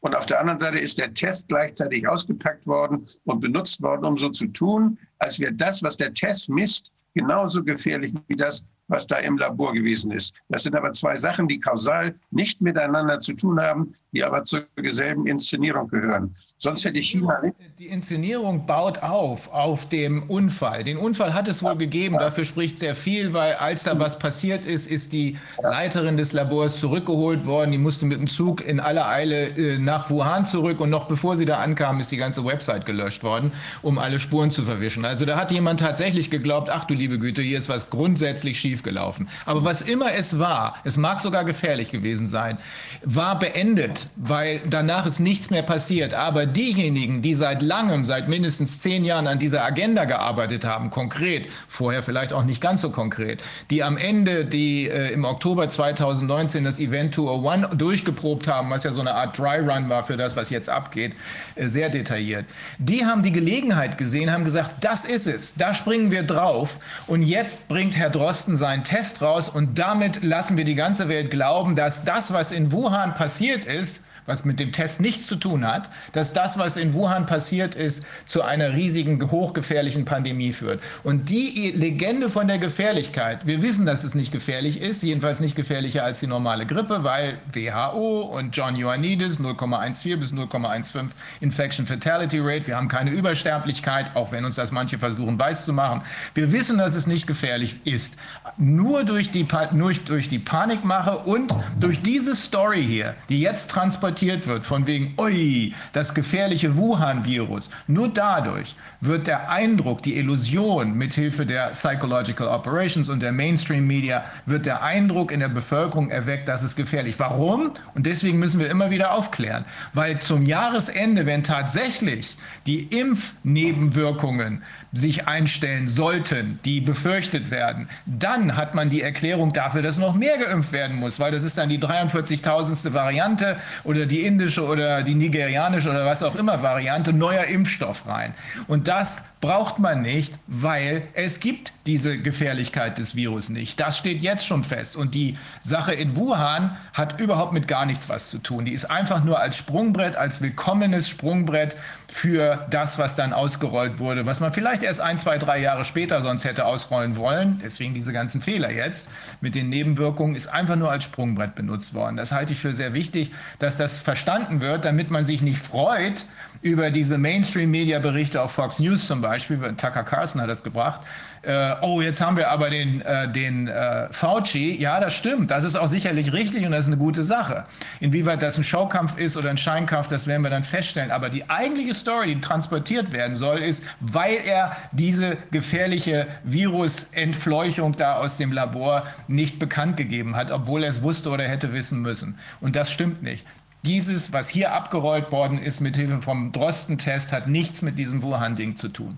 und 0.00 0.16
auf 0.16 0.26
der 0.26 0.40
anderen 0.40 0.58
Seite 0.58 0.78
ist 0.78 0.98
der 0.98 1.12
Test 1.12 1.48
gleichzeitig 1.48 2.08
ausgepackt 2.08 2.66
worden 2.66 3.06
und 3.24 3.40
benutzt 3.40 3.82
worden, 3.82 4.04
um 4.04 4.16
so 4.16 4.30
zu 4.30 4.46
tun, 4.46 4.98
als 5.18 5.38
wäre 5.38 5.52
das, 5.52 5.82
was 5.82 5.96
der 5.96 6.14
Test 6.14 6.48
misst, 6.48 6.90
genauso 7.14 7.62
gefährlich 7.62 8.14
wie 8.28 8.36
das, 8.36 8.64
was 8.88 9.06
da 9.06 9.18
im 9.18 9.38
Labor 9.38 9.72
gewesen 9.72 10.10
ist. 10.10 10.34
Das 10.48 10.62
sind 10.62 10.74
aber 10.74 10.92
zwei 10.92 11.16
Sachen, 11.16 11.48
die 11.48 11.60
kausal 11.60 12.14
nicht 12.30 12.60
miteinander 12.60 13.20
zu 13.20 13.34
tun 13.34 13.60
haben, 13.60 13.94
die 14.12 14.24
aber 14.24 14.44
zur 14.44 14.64
selben 14.90 15.26
Inszenierung 15.26 15.88
gehören. 15.88 16.34
Sonst 16.58 16.84
hätte 16.84 17.02
China 17.02 17.40
nicht. 17.42 17.56
Die 17.78 17.86
Inszenierung 17.86 18.66
baut 18.66 18.98
auf, 18.98 19.52
auf 19.52 19.88
dem 19.88 20.24
Unfall. 20.24 20.84
Den 20.84 20.98
Unfall 20.98 21.32
hat 21.32 21.48
es 21.48 21.62
wohl 21.62 21.76
gegeben, 21.76 22.16
dafür 22.18 22.44
spricht 22.44 22.78
sehr 22.78 22.94
viel, 22.94 23.32
weil 23.32 23.54
als 23.54 23.84
da 23.84 23.98
was 23.98 24.18
passiert 24.18 24.66
ist, 24.66 24.86
ist 24.86 25.12
die 25.12 25.38
Leiterin 25.62 26.16
des 26.16 26.32
Labors 26.32 26.78
zurückgeholt 26.78 27.46
worden. 27.46 27.72
Die 27.72 27.78
musste 27.78 28.04
mit 28.04 28.18
dem 28.18 28.26
Zug 28.26 28.60
in 28.66 28.80
aller 28.80 29.08
Eile 29.08 29.48
äh, 29.48 29.78
nach 29.78 30.10
Wuhan 30.10 30.44
zurück 30.44 30.80
und 30.80 30.90
noch 30.90 31.06
bevor 31.06 31.36
sie 31.36 31.46
da 31.46 31.58
ankam, 31.58 32.00
ist 32.00 32.12
die 32.12 32.16
ganze 32.16 32.44
Website 32.44 32.84
gelöscht 32.84 33.22
worden, 33.22 33.52
um 33.82 33.98
alle 33.98 34.18
Spuren 34.18 34.50
zu 34.50 34.64
verwischen. 34.64 35.04
Also 35.04 35.24
da 35.24 35.38
hat 35.38 35.50
jemand 35.50 35.80
tatsächlich 35.80 36.30
geglaubt, 36.30 36.68
ach 36.68 36.84
du 36.84 36.94
liebe 36.94 37.18
Güte, 37.18 37.42
hier 37.42 37.58
ist 37.58 37.68
was 37.68 37.90
grundsätzlich 37.90 38.60
schiefgelaufen. 38.60 39.28
Aber 39.46 39.64
was 39.64 39.80
immer 39.80 40.12
es 40.12 40.38
war, 40.38 40.76
es 40.84 40.96
mag 40.96 41.20
sogar 41.20 41.44
gefährlich 41.44 41.90
gewesen 41.90 42.26
sein, 42.26 42.58
war 43.02 43.38
beendet, 43.38 43.99
weil 44.16 44.60
danach 44.68 45.06
ist 45.06 45.20
nichts 45.20 45.50
mehr 45.50 45.62
passiert. 45.62 46.14
Aber 46.14 46.46
diejenigen, 46.46 47.22
die 47.22 47.34
seit 47.34 47.62
langem, 47.62 48.04
seit 48.04 48.28
mindestens 48.28 48.80
zehn 48.80 49.04
Jahren 49.04 49.26
an 49.26 49.38
dieser 49.38 49.64
Agenda 49.64 50.04
gearbeitet 50.04 50.64
haben, 50.64 50.90
konkret, 50.90 51.46
vorher 51.68 52.02
vielleicht 52.02 52.32
auch 52.32 52.44
nicht 52.44 52.60
ganz 52.60 52.82
so 52.82 52.90
konkret, 52.90 53.40
die 53.70 53.82
am 53.82 53.96
Ende, 53.96 54.44
die 54.44 54.88
äh, 54.88 55.12
im 55.12 55.24
Oktober 55.24 55.68
2019 55.68 56.64
das 56.64 56.80
Event 56.80 57.14
201 57.14 57.76
durchgeprobt 57.76 58.48
haben, 58.48 58.70
was 58.70 58.84
ja 58.84 58.92
so 58.92 59.00
eine 59.00 59.14
Art 59.14 59.38
Dry 59.38 59.58
Run 59.58 59.88
war 59.88 60.04
für 60.04 60.16
das, 60.16 60.36
was 60.36 60.50
jetzt 60.50 60.68
abgeht, 60.68 61.12
äh, 61.56 61.68
sehr 61.68 61.88
detailliert, 61.88 62.46
die 62.78 63.04
haben 63.04 63.22
die 63.22 63.32
Gelegenheit 63.32 63.98
gesehen, 63.98 64.32
haben 64.32 64.44
gesagt, 64.44 64.84
das 64.84 65.04
ist 65.04 65.26
es, 65.26 65.54
da 65.54 65.74
springen 65.74 66.10
wir 66.10 66.22
drauf 66.22 66.78
und 67.06 67.22
jetzt 67.22 67.68
bringt 67.68 67.96
Herr 67.96 68.10
Drosten 68.10 68.56
seinen 68.56 68.84
Test 68.84 69.22
raus 69.22 69.48
und 69.48 69.78
damit 69.78 70.22
lassen 70.22 70.56
wir 70.56 70.64
die 70.64 70.74
ganze 70.74 71.08
Welt 71.08 71.30
glauben, 71.30 71.76
dass 71.76 72.04
das, 72.04 72.32
was 72.32 72.52
in 72.52 72.72
Wuhan 72.72 73.14
passiert 73.14 73.64
ist, 73.64 73.89
was 74.30 74.44
mit 74.44 74.60
dem 74.60 74.70
Test 74.70 75.00
nichts 75.00 75.26
zu 75.26 75.34
tun 75.34 75.66
hat, 75.66 75.90
dass 76.12 76.32
das, 76.32 76.56
was 76.56 76.76
in 76.76 76.94
Wuhan 76.94 77.26
passiert 77.26 77.74
ist, 77.74 78.06
zu 78.24 78.42
einer 78.42 78.74
riesigen, 78.74 79.28
hochgefährlichen 79.28 80.04
Pandemie 80.04 80.52
führt. 80.52 80.80
Und 81.02 81.28
die 81.28 81.72
Legende 81.74 82.28
von 82.28 82.46
der 82.46 82.58
Gefährlichkeit, 82.58 83.44
wir 83.46 83.60
wissen, 83.60 83.86
dass 83.86 84.04
es 84.04 84.14
nicht 84.14 84.30
gefährlich 84.30 84.80
ist, 84.80 85.02
jedenfalls 85.02 85.40
nicht 85.40 85.56
gefährlicher 85.56 86.04
als 86.04 86.20
die 86.20 86.28
normale 86.28 86.64
Grippe, 86.64 87.02
weil 87.02 87.38
WHO 87.52 88.20
und 88.20 88.56
John 88.56 88.76
Ioannidis 88.76 89.40
0,14 89.40 90.16
bis 90.16 90.32
0,15 90.32 91.08
Infection 91.40 91.86
Fatality 91.86 92.38
Rate, 92.38 92.68
wir 92.68 92.76
haben 92.76 92.88
keine 92.88 93.10
Übersterblichkeit, 93.10 94.14
auch 94.14 94.30
wenn 94.30 94.44
uns 94.44 94.54
das 94.54 94.70
manche 94.70 94.98
versuchen 94.98 95.40
weiß 95.40 95.64
zu 95.64 95.72
machen. 95.72 96.02
Wir 96.34 96.52
wissen, 96.52 96.78
dass 96.78 96.94
es 96.94 97.08
nicht 97.08 97.26
gefährlich 97.26 97.80
ist. 97.84 98.16
Nur 98.56 99.02
durch 99.02 99.32
die, 99.32 99.44
nur 99.72 99.92
durch 99.92 100.28
die 100.28 100.38
Panikmache 100.38 101.18
und 101.18 101.52
durch 101.80 102.00
diese 102.00 102.36
Story 102.36 102.84
hier, 102.84 103.16
die 103.28 103.40
jetzt 103.40 103.72
transportiert 103.72 104.19
wird, 104.46 104.64
von 104.64 104.86
wegen, 104.86 105.14
ui, 105.18 105.74
das 105.92 106.14
gefährliche 106.14 106.76
Wuhan-Virus, 106.76 107.70
nur 107.86 108.08
dadurch 108.08 108.76
wird 109.00 109.26
der 109.26 109.50
Eindruck, 109.50 110.02
die 110.02 110.16
Illusion 110.16 110.92
mithilfe 110.94 111.46
der 111.46 111.70
Psychological 111.70 112.48
Operations 112.48 113.08
und 113.08 113.20
der 113.20 113.32
Mainstream-Media, 113.32 114.24
wird 114.46 114.66
der 114.66 114.82
Eindruck 114.82 115.32
in 115.32 115.40
der 115.40 115.48
Bevölkerung 115.48 116.10
erweckt, 116.10 116.48
dass 116.48 116.62
es 116.62 116.76
gefährlich. 116.76 117.14
Warum? 117.18 117.72
Und 117.94 118.06
deswegen 118.06 118.38
müssen 118.38 118.60
wir 118.60 118.70
immer 118.70 118.90
wieder 118.90 119.12
aufklären. 119.12 119.64
Weil 119.94 120.20
zum 120.20 120.44
Jahresende, 120.44 121.24
wenn 121.26 121.42
tatsächlich 121.42 122.36
die 122.66 122.82
Impfnebenwirkungen 122.84 124.62
sich 124.92 125.28
einstellen 125.28 125.88
sollten, 125.88 126.58
die 126.64 126.80
befürchtet 126.80 127.50
werden, 127.50 127.88
dann 128.06 128.56
hat 128.56 128.74
man 128.74 128.90
die 128.90 129.02
Erklärung 129.02 129.52
dafür, 129.52 129.82
dass 129.82 129.98
noch 129.98 130.14
mehr 130.14 130.36
geimpft 130.38 130.72
werden 130.72 130.98
muss, 130.98 131.20
weil 131.20 131.32
das 131.32 131.44
ist 131.44 131.56
dann 131.56 131.68
die 131.68 131.78
43.000. 131.78 132.92
Variante 132.92 133.56
oder 133.84 133.99
die 134.06 134.22
indische 134.22 134.64
oder 134.64 135.02
die 135.02 135.14
nigerianische 135.14 135.90
oder 135.90 136.06
was 136.06 136.22
auch 136.22 136.34
immer 136.36 136.62
Variante 136.62 137.12
neuer 137.12 137.44
Impfstoff 137.44 138.06
rein. 138.06 138.34
Und 138.66 138.88
das 138.88 139.24
braucht 139.40 139.78
man 139.78 140.02
nicht, 140.02 140.38
weil 140.46 141.08
es 141.14 141.40
gibt 141.40 141.72
diese 141.86 142.18
Gefährlichkeit 142.18 142.98
des 142.98 143.16
Virus 143.16 143.48
nicht. 143.48 143.80
Das 143.80 143.96
steht 143.96 144.20
jetzt 144.20 144.46
schon 144.46 144.64
fest. 144.64 144.96
Und 144.96 145.14
die 145.14 145.38
Sache 145.62 145.94
in 145.94 146.14
Wuhan 146.14 146.76
hat 146.92 147.18
überhaupt 147.18 147.54
mit 147.54 147.66
gar 147.66 147.86
nichts 147.86 148.10
was 148.10 148.28
zu 148.28 148.38
tun. 148.38 148.66
Die 148.66 148.72
ist 148.72 148.90
einfach 148.90 149.24
nur 149.24 149.38
als 149.38 149.56
Sprungbrett, 149.56 150.14
als 150.14 150.42
willkommenes 150.42 151.08
Sprungbrett 151.08 151.74
für 152.08 152.66
das, 152.70 152.98
was 152.98 153.14
dann 153.14 153.32
ausgerollt 153.32 153.98
wurde, 153.98 154.26
was 154.26 154.40
man 154.40 154.52
vielleicht 154.52 154.82
erst 154.82 155.00
ein, 155.00 155.16
zwei, 155.16 155.38
drei 155.38 155.58
Jahre 155.58 155.84
später 155.84 156.22
sonst 156.22 156.44
hätte 156.44 156.66
ausrollen 156.66 157.16
wollen. 157.16 157.60
Deswegen 157.64 157.94
diese 157.94 158.12
ganzen 158.12 158.42
Fehler 158.42 158.70
jetzt 158.70 159.08
mit 159.40 159.54
den 159.54 159.70
Nebenwirkungen 159.70 160.36
ist 160.36 160.48
einfach 160.48 160.76
nur 160.76 160.90
als 160.90 161.04
Sprungbrett 161.04 161.54
benutzt 161.54 161.94
worden. 161.94 162.16
Das 162.16 162.32
halte 162.32 162.52
ich 162.52 162.58
für 162.58 162.74
sehr 162.74 162.92
wichtig, 162.92 163.32
dass 163.58 163.78
das 163.78 163.96
verstanden 163.96 164.60
wird, 164.60 164.84
damit 164.84 165.10
man 165.10 165.24
sich 165.24 165.40
nicht 165.40 165.60
freut 165.60 166.26
über 166.62 166.90
diese 166.90 167.16
Mainstream-Media-Berichte 167.16 168.40
auf 168.40 168.52
Fox 168.52 168.78
News 168.78 169.06
zum 169.06 169.20
Beispiel. 169.20 169.58
Tucker 169.76 170.02
Carlson 170.02 170.42
hat 170.42 170.50
das 170.50 170.62
gebracht. 170.62 171.00
Äh, 171.42 171.74
oh, 171.80 172.02
jetzt 172.02 172.20
haben 172.20 172.36
wir 172.36 172.50
aber 172.50 172.68
den, 172.68 173.00
äh, 173.00 173.32
den 173.32 173.66
äh, 173.66 174.12
Fauci. 174.12 174.76
Ja, 174.78 175.00
das 175.00 175.14
stimmt. 175.14 175.50
Das 175.50 175.64
ist 175.64 175.74
auch 175.74 175.86
sicherlich 175.86 176.34
richtig 176.34 176.66
und 176.66 176.72
das 176.72 176.80
ist 176.80 176.88
eine 176.88 176.98
gute 176.98 177.24
Sache. 177.24 177.64
Inwieweit 178.00 178.42
das 178.42 178.58
ein 178.58 178.64
Showkampf 178.64 179.16
ist 179.16 179.38
oder 179.38 179.48
ein 179.48 179.56
Scheinkampf, 179.56 180.08
das 180.08 180.26
werden 180.26 180.42
wir 180.42 180.50
dann 180.50 180.64
feststellen. 180.64 181.10
Aber 181.10 181.30
die 181.30 181.48
eigentliche 181.48 181.94
Story, 181.94 182.34
die 182.34 182.40
transportiert 182.42 183.10
werden 183.12 183.36
soll, 183.36 183.60
ist, 183.60 183.84
weil 184.00 184.36
er 184.44 184.76
diese 184.92 185.38
gefährliche 185.50 186.26
Virusentfleuchung 186.44 187.96
da 187.96 188.16
aus 188.16 188.36
dem 188.36 188.52
Labor 188.52 189.04
nicht 189.26 189.58
bekannt 189.58 189.96
gegeben 189.96 190.36
hat, 190.36 190.50
obwohl 190.50 190.82
er 190.82 190.90
es 190.90 191.02
wusste 191.02 191.30
oder 191.30 191.44
hätte 191.44 191.72
wissen 191.72 192.02
müssen. 192.02 192.38
Und 192.60 192.76
das 192.76 192.92
stimmt 192.92 193.22
nicht. 193.22 193.46
Dieses, 193.84 194.32
was 194.32 194.48
hier 194.48 194.72
abgerollt 194.74 195.32
worden 195.32 195.58
ist 195.58 195.80
mit 195.80 195.96
Hilfe 195.96 196.20
vom 196.20 196.52
Drosten-Test, 196.52 197.32
hat 197.32 197.48
nichts 197.48 197.80
mit 197.80 197.98
diesem 197.98 198.22
Wuhan-Ding 198.22 198.76
zu 198.76 198.88
tun. 198.88 199.16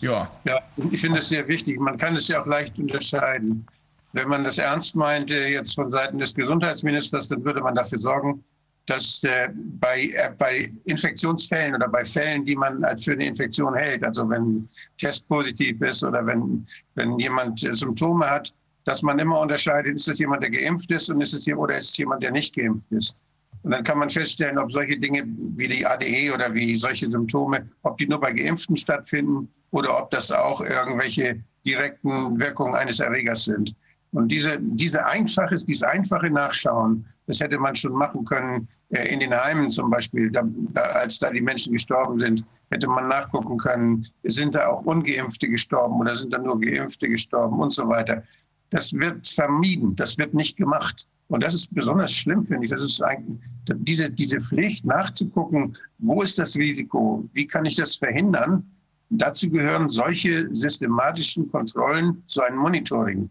Ja. 0.00 0.30
Ja, 0.44 0.60
ich 0.90 1.00
finde 1.00 1.18
es 1.18 1.28
sehr 1.28 1.46
wichtig. 1.48 1.78
Man 1.78 1.98
kann 1.98 2.16
es 2.16 2.28
ja 2.28 2.42
auch 2.42 2.46
leicht 2.46 2.78
unterscheiden. 2.78 3.66
Wenn 4.12 4.28
man 4.28 4.44
das 4.44 4.58
ernst 4.58 4.94
meinte, 4.94 5.34
jetzt 5.34 5.74
von 5.74 5.90
Seiten 5.90 6.18
des 6.18 6.34
Gesundheitsministers, 6.34 7.28
dann 7.28 7.44
würde 7.44 7.60
man 7.60 7.74
dafür 7.74 7.98
sorgen, 7.98 8.42
dass 8.86 9.22
äh, 9.24 9.48
bei, 9.80 10.10
äh, 10.14 10.32
bei 10.38 10.72
Infektionsfällen 10.84 11.74
oder 11.74 11.88
bei 11.88 12.04
Fällen, 12.04 12.44
die 12.44 12.56
man 12.56 12.84
als 12.84 13.04
für 13.04 13.12
eine 13.12 13.26
Infektion 13.26 13.74
hält, 13.74 14.04
also 14.04 14.28
wenn 14.28 14.68
Test 14.98 15.26
positiv 15.28 15.80
ist 15.82 16.04
oder 16.04 16.24
wenn, 16.24 16.66
wenn 16.94 17.18
jemand 17.18 17.62
äh, 17.64 17.74
Symptome 17.74 18.28
hat, 18.30 18.54
dass 18.84 19.02
man 19.02 19.18
immer 19.18 19.40
unterscheidet, 19.40 19.96
ist 19.96 20.08
es 20.08 20.18
jemand, 20.18 20.42
der 20.42 20.50
geimpft 20.50 20.90
ist 20.92 21.10
und 21.10 21.20
ist 21.20 21.34
es 21.34 21.44
hier, 21.44 21.58
oder 21.58 21.76
ist 21.76 21.90
es 21.90 21.96
jemand, 21.96 22.22
der 22.22 22.30
nicht 22.30 22.54
geimpft 22.54 22.86
ist. 22.90 23.16
Und 23.62 23.72
dann 23.72 23.84
kann 23.84 23.98
man 23.98 24.10
feststellen, 24.10 24.58
ob 24.58 24.70
solche 24.70 24.98
Dinge 24.98 25.24
wie 25.56 25.68
die 25.68 25.84
ADE 25.84 26.32
oder 26.32 26.52
wie 26.54 26.76
solche 26.76 27.10
Symptome, 27.10 27.68
ob 27.82 27.98
die 27.98 28.06
nur 28.06 28.20
bei 28.20 28.32
Geimpften 28.32 28.76
stattfinden 28.76 29.48
oder 29.70 29.98
ob 29.98 30.10
das 30.10 30.30
auch 30.30 30.60
irgendwelche 30.60 31.42
direkten 31.64 32.38
Wirkungen 32.38 32.74
eines 32.74 33.00
Erregers 33.00 33.44
sind. 33.44 33.74
Und 34.12 34.28
diese, 34.28 34.58
diese 34.60 35.04
einfache, 35.04 35.56
dieses 35.56 35.82
einfache 35.82 36.30
Nachschauen, 36.30 37.04
das 37.26 37.40
hätte 37.40 37.58
man 37.58 37.74
schon 37.74 37.92
machen 37.92 38.24
können 38.24 38.68
äh, 38.90 39.12
in 39.12 39.20
den 39.20 39.34
Heimen 39.34 39.70
zum 39.70 39.90
Beispiel, 39.90 40.30
da, 40.30 40.42
da, 40.72 40.80
als 40.80 41.18
da 41.18 41.30
die 41.30 41.40
Menschen 41.40 41.72
gestorben 41.72 42.20
sind, 42.20 42.44
hätte 42.70 42.86
man 42.86 43.08
nachgucken 43.08 43.58
können, 43.58 44.06
sind 44.24 44.54
da 44.54 44.68
auch 44.68 44.84
Ungeimpfte 44.84 45.48
gestorben 45.48 46.00
oder 46.00 46.14
sind 46.14 46.32
da 46.32 46.38
nur 46.38 46.60
Geimpfte 46.60 47.08
gestorben 47.08 47.58
und 47.58 47.72
so 47.72 47.88
weiter. 47.88 48.22
Das 48.70 48.92
wird 48.92 49.28
vermieden, 49.28 49.94
das 49.96 50.18
wird 50.18 50.34
nicht 50.34 50.56
gemacht. 50.56 51.06
Und 51.28 51.42
das 51.42 51.54
ist 51.54 51.74
besonders 51.74 52.12
schlimm, 52.12 52.44
finde 52.44 52.66
ich. 52.66 52.70
Das 52.70 52.82
ist 52.82 53.02
eigentlich 53.02 53.40
diese, 53.68 54.10
diese 54.10 54.40
Pflicht 54.40 54.84
nachzugucken, 54.84 55.76
wo 55.98 56.22
ist 56.22 56.38
das 56.38 56.54
Risiko, 56.54 57.28
wie 57.32 57.46
kann 57.46 57.64
ich 57.64 57.76
das 57.76 57.96
verhindern. 57.96 58.64
Dazu 59.10 59.50
gehören 59.50 59.88
solche 59.88 60.48
systematischen 60.54 61.50
Kontrollen, 61.50 62.22
so 62.26 62.42
ein 62.42 62.56
Monitoring. 62.56 63.28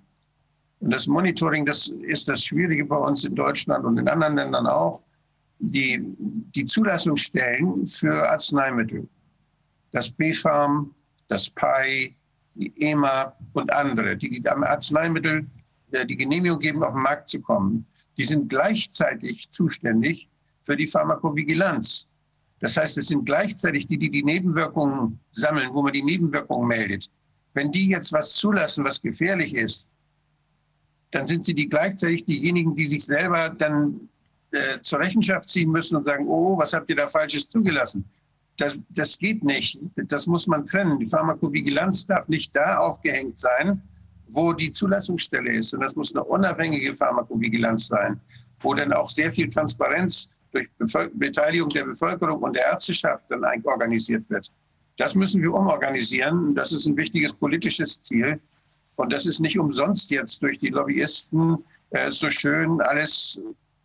Und 0.80 0.94
das 0.94 1.08
Monitoring, 1.08 1.66
das 1.66 1.88
ist 1.88 2.28
das 2.28 2.44
Schwierige 2.44 2.86
bei 2.86 2.98
uns 2.98 3.24
in 3.24 3.36
Deutschland 3.36 3.86
und 3.86 3.98
in 3.98 4.08
anderen 4.08 4.36
Ländern 4.36 4.68
auch. 4.68 5.04
Die, 5.60 6.02
die 6.54 6.66
Zulassungsstellen 6.66 7.88
für 7.88 8.30
Arzneimittel, 8.30 9.08
das 9.92 10.12
BfArM, 10.12 10.94
das 11.30 11.50
PAI, 11.50 12.14
die 12.56 12.74
EMA 12.82 13.34
und 13.54 13.72
andere, 13.72 14.18
die 14.18 14.44
am 14.50 14.64
Arzneimittel 14.64 15.46
die 16.04 16.18
Genehmigung 16.18 16.60
geben, 16.60 16.84
auf 16.84 16.94
den 16.94 17.04
Markt 17.04 17.30
zu 17.30 17.40
kommen, 17.40 17.86
die 18.18 18.24
sind 18.24 18.50
gleichzeitig 18.50 19.50
zuständig 19.52 20.30
für 20.64 20.76
die 20.76 20.88
Pharmakovigilanz. 20.88 22.08
Das 22.60 22.78
heißt, 22.78 22.98
es 22.98 23.08
sind 23.08 23.26
gleichzeitig 23.26 23.88
die, 23.88 23.98
die 23.98 24.10
die 24.10 24.24
Nebenwirkungen 24.24 25.20
sammeln, 25.32 25.70
wo 25.74 25.82
man 25.82 25.94
die 25.94 26.04
Nebenwirkungen 26.04 26.68
meldet. 26.68 27.10
Wenn 27.54 27.72
die 27.72 27.90
jetzt 27.90 28.12
was 28.12 28.34
zulassen, 28.34 28.84
was 28.84 29.02
gefährlich 29.02 29.54
ist, 29.54 29.90
dann 31.12 31.28
sind 31.28 31.46
sie 31.46 31.54
die 31.54 31.70
gleichzeitig 31.70 32.26
diejenigen, 32.26 32.76
die 32.76 32.86
sich 32.86 33.06
selber 33.06 33.50
dann 33.50 34.10
äh, 34.52 34.82
zur 34.82 35.00
Rechenschaft 35.00 35.50
ziehen 35.50 35.72
müssen 35.72 35.96
und 35.96 36.06
sagen, 36.06 36.28
oh, 36.28 36.58
was 36.58 36.74
habt 36.74 36.90
ihr 36.90 36.96
da 36.96 37.08
Falsches 37.08 37.48
zugelassen? 37.48 38.04
Das, 38.58 38.80
das 38.90 39.18
geht 39.18 39.44
nicht. 39.44 39.80
Das 39.96 40.28
muss 40.28 40.48
man 40.48 40.66
trennen. 40.66 41.00
Die 41.00 41.06
Pharmakovigilanz 41.06 42.06
darf 42.06 42.28
nicht 42.28 42.56
da 42.56 42.78
aufgehängt 42.78 43.38
sein, 43.38 43.82
wo 44.30 44.54
die 44.54 44.72
Zulassungsstelle 44.72 45.54
ist. 45.54 45.74
Und 45.74 45.82
das 45.82 45.96
muss 45.96 46.14
eine 46.16 46.24
unabhängige 46.24 46.94
Pharmakovigilanz 46.96 47.88
sein, 47.88 48.20
wo 48.60 48.74
dann 48.74 48.94
auch 48.94 49.10
sehr 49.10 49.32
viel 49.32 49.50
Transparenz 49.50 50.30
durch 50.52 50.70
Bevölker 50.78 51.12
Beteiligung 51.16 51.70
der 51.70 51.86
Bevölkerung 51.86 52.42
und 52.42 52.56
der 52.56 52.66
Ärzteschaft 52.66 53.26
dann 53.30 53.44
organisiert 53.66 54.30
wird. 54.30 54.52
Das 54.98 55.14
müssen 55.14 55.42
wir 55.42 55.54
umorganisieren. 55.54 56.56
Das 56.56 56.72
ist 56.72 56.86
ein 56.86 56.96
wichtiges 56.96 57.34
politisches 57.34 58.02
Ziel. 58.02 58.40
Und 58.96 59.12
das 59.12 59.26
ist 59.26 59.42
nicht 59.42 59.60
umsonst 59.60 60.10
jetzt 60.10 60.42
durch 60.42 60.58
die 60.60 60.70
Lobbyisten 60.70 61.58
äh, 61.90 62.12
so 62.12 62.30
schön 62.30 62.80
alles 62.82 63.40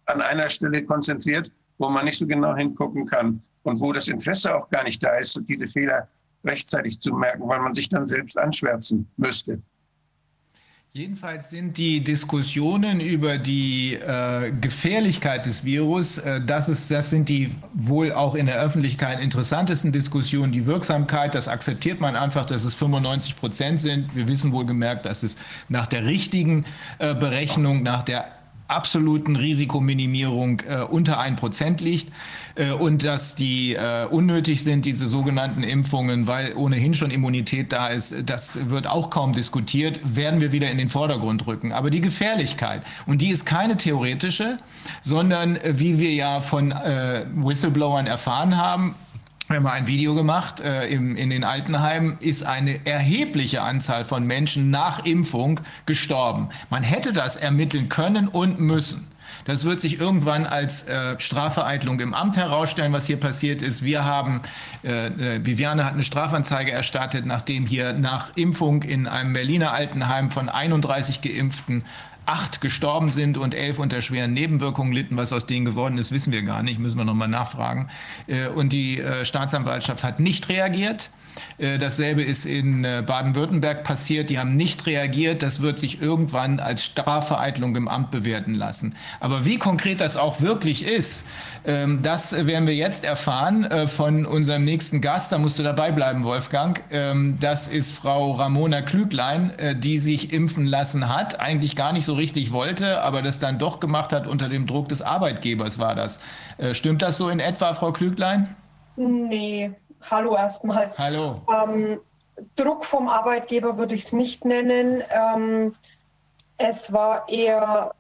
an 0.07 0.21
einer 0.21 0.49
Stelle 0.49 0.85
konzentriert, 0.85 1.51
wo 1.79 1.89
man 1.89 2.05
nicht 2.05 2.19
so 2.19 2.27
genau 2.27 2.55
hingucken 2.55 3.07
kann 3.07 3.43
und 3.65 3.81
wo 3.81 3.93
das 3.93 4.09
Interesse 4.09 4.55
auch 4.55 4.69
gar 4.71 4.85
nicht 4.85 5.03
da 5.03 5.17
ist, 5.17 5.41
diese 5.49 5.67
Fehler 5.67 6.09
rechtzeitig 6.45 7.01
zu 7.01 7.13
merken, 7.13 7.49
weil 7.49 7.61
man 7.61 7.75
sich 7.75 7.89
dann 7.89 8.07
selbst 8.07 8.39
anschwärzen 8.39 9.09
müsste. 9.17 9.61
Jedenfalls 10.93 11.51
sind 11.51 11.79
die 11.79 12.03
Diskussionen 12.03 12.99
über 12.99 13.39
die 13.39 13.95
äh, 13.95 14.51
Gefährlichkeit 14.61 15.47
des 15.47 15.65
Virus, 15.65 16.19
äh, 16.19 16.41
das, 16.45 16.69
ist, 16.69 16.91
das 16.91 17.11
sind 17.11 17.29
die 17.29 17.55
wohl 17.73 18.13
auch 18.13 18.35
in 18.35 18.47
der 18.47 18.57
Öffentlichkeit 18.57 19.21
interessantesten 19.21 19.93
Diskussionen. 19.93 20.51
Die 20.51 20.67
Wirksamkeit, 20.67 21.37
das 21.37 21.47
akzeptiert 21.47 22.01
man 22.01 22.17
einfach, 22.17 22.45
dass 22.45 22.65
es 22.65 22.75
95 22.75 23.37
Prozent 23.37 23.81
sind. 23.81 24.17
Wir 24.17 24.27
wissen 24.27 24.51
wohl 24.51 24.67
gemerkt, 24.67 25.07
dass 25.07 25.23
es 25.23 25.37
nach 25.69 25.87
der 25.87 26.07
richtigen 26.07 26.65
äh, 26.99 27.15
Berechnung, 27.15 27.85
nach 27.85 28.03
der 28.03 28.25
absoluten 28.67 29.37
Risikominimierung 29.37 30.61
äh, 30.69 30.83
unter 30.83 31.21
ein 31.21 31.37
Prozent 31.37 31.81
liegt 31.81 32.13
äh, 32.55 32.71
und 32.71 33.05
dass 33.05 33.35
die 33.35 33.75
äh, 33.75 34.07
unnötig 34.07 34.65
sind, 34.65 34.85
diese 34.85 35.07
sogenannten 35.07 35.63
Impfungen, 35.63 36.27
weil 36.27 36.55
ohnehin 36.55 36.95
schon 36.95 37.11
Immunität 37.11 37.73
da 37.73 37.89
ist, 37.89 38.15
das 38.27 38.71
wird 38.71 38.87
auch 38.87 39.11
kaum 39.11 39.33
diskutiert, 39.33 40.01
werden 40.05 40.41
wir 40.41 40.53
wieder 40.53 40.71
in 40.71 40.79
den 40.79 40.89
Vordergrund 40.89 41.47
rücken. 41.47 41.73
Aber 41.73 41.91
die 41.91 42.01
Gefährlichkeit, 42.01 42.83
und 43.07 43.23
die 43.23 43.31
ist 43.31 43.47
keine 43.47 43.77
theoretische, 43.77 44.57
sondern 45.03 45.57
äh, 45.57 45.79
wie 45.79 45.99
wir 45.99 46.13
ja 46.13 46.41
von 46.41 46.73
äh, 46.73 47.25
Whistleblowern 47.35 48.07
erfahren 48.07 48.57
haben, 48.57 48.95
wir 49.51 49.57
haben 49.57 49.67
ein 49.67 49.89
Video 49.89 50.15
gemacht 50.15 50.61
äh, 50.61 50.87
im, 50.87 51.17
in 51.17 51.29
den 51.29 51.43
Altenheimen, 51.43 52.19
ist 52.21 52.45
eine 52.45 52.87
erhebliche 52.87 53.63
Anzahl 53.63 54.05
von 54.05 54.25
Menschen 54.25 54.71
nach 54.71 55.05
Impfung 55.05 55.59
gestorben. 55.87 56.51
Man 56.71 56.85
hätte 56.85 57.13
das 57.13 57.35
ermitteln 57.35 57.89
können 57.89 58.29
und 58.29 58.61
müssen. 58.61 59.09
Das 59.51 59.65
wird 59.65 59.81
sich 59.81 59.99
irgendwann 59.99 60.47
als 60.47 60.87
äh, 60.87 61.19
Strafvereitlung 61.19 61.99
im 61.99 62.15
Amt 62.15 62.37
herausstellen, 62.37 62.93
was 62.93 63.09
hier 63.09 63.19
passiert 63.19 63.63
ist. 63.63 63.83
Wir 63.83 64.05
haben, 64.05 64.43
äh, 64.85 65.07
äh 65.07 65.45
Viviane 65.45 65.85
hat 65.85 65.95
eine 65.95 66.05
Strafanzeige 66.05 66.71
erstattet, 66.71 67.27
nachdem 67.27 67.67
hier 67.67 67.93
nach 67.93 68.31
Impfung 68.37 68.85
in 68.85 69.09
einem 69.09 69.33
Berliner 69.33 69.73
Altenheim 69.73 70.31
von 70.31 70.49
31 70.49 71.21
Geimpften 71.21 71.83
acht 72.27 72.61
gestorben 72.61 73.11
sind 73.11 73.39
und 73.39 73.53
elf 73.53 73.81
unter 73.81 74.03
schweren 74.03 74.33
Nebenwirkungen 74.35 74.93
litten. 74.93 75.17
Was 75.17 75.33
aus 75.33 75.47
denen 75.47 75.65
geworden 75.65 75.99
ist, 75.99 76.13
wissen 76.13 76.33
wir 76.33 76.43
gar 76.43 76.63
nicht, 76.63 76.79
müssen 76.79 76.99
wir 76.99 77.05
nochmal 77.05 77.27
nachfragen. 77.27 77.89
Äh, 78.29 78.47
und 78.47 78.73
die 78.73 79.01
äh, 79.01 79.25
Staatsanwaltschaft 79.25 80.05
hat 80.05 80.21
nicht 80.21 80.49
reagiert. 80.49 81.11
Äh, 81.59 81.79
dasselbe 81.79 82.23
ist 82.23 82.47
in 82.47 82.85
äh, 82.85 83.03
Baden-Württemberg 83.07 83.85
passiert. 83.85 84.31
Die 84.31 84.39
haben 84.39 84.57
nicht 84.57 84.87
reagiert. 84.87 85.43
Das 85.43 85.61
wird 85.61 85.79
sich 85.79 86.01
irgendwann 86.01 86.61
als 86.61 86.85
Strafvereitlung 86.85 87.77
im 87.77 87.89
Amt 87.89 88.11
bewerten 88.11 88.55
lassen. 88.55 88.97
Aber 89.21 89.45
wie 89.45 89.59
konkret 89.59 90.01
das 90.01 90.17
auch 90.17 90.41
wirklich 90.41 90.85
ist, 90.85 91.27
ähm, 91.67 92.01
das 92.03 92.33
werden 92.33 92.67
wir 92.67 92.75
jetzt 92.75 93.05
erfahren 93.05 93.65
äh, 93.65 93.87
von 93.87 94.25
unserem 94.25 94.65
nächsten 94.65 95.01
Gast. 95.01 95.33
Da 95.33 95.39
musst 95.39 95.59
du 95.59 95.63
dabei 95.63 95.93
bleiben, 95.93 96.25
Wolfgang. 96.25 96.83
Ähm, 96.91 97.37
das 97.41 97.69
ist 97.69 97.93
Frau 97.93 98.33
Ramona 98.33 98.81
Klüglein, 98.83 99.53
die 99.79 99.99
sich 99.99 100.33
impfen 100.33 100.67
lassen 100.67 101.15
hat. 101.15 101.41
Eigentlich 101.41 101.77
gar 101.77 101.93
nicht 101.93 102.05
so 102.05 102.15
richtig 102.15 102.53
wollte, 102.53 103.03
aber 103.03 103.23
das 103.23 103.41
dann 103.41 103.59
doch 103.59 103.81
gemacht 103.81 104.13
hat 104.13 104.27
unter 104.27 104.49
dem 104.49 104.67
Druck 104.67 104.89
des 104.89 105.03
Arbeitgebers 105.03 105.79
war 105.79 105.95
das. 105.95 106.21
Stimmt 106.73 107.03
das 107.03 107.17
so 107.17 107.29
in 107.29 107.41
etwa, 107.41 107.75
Frau 107.75 107.93
Klüglein? 107.93 108.55
Nee, 108.97 109.73
Hallo 110.09 110.37
erstmal. 110.37 110.93
Hallo. 110.97 111.43
Ähm, 111.49 112.01
Druck 112.57 112.85
vom 112.85 113.09
Arbeitgeber 113.09 113.77
würde 113.77 113.95
ich 113.95 114.05
es 114.05 114.13
nicht 114.13 114.45
nennen. 114.45 115.03
Ähm, 115.11 115.75
es 116.59 116.93
war 116.93 117.29
eher 117.29 117.95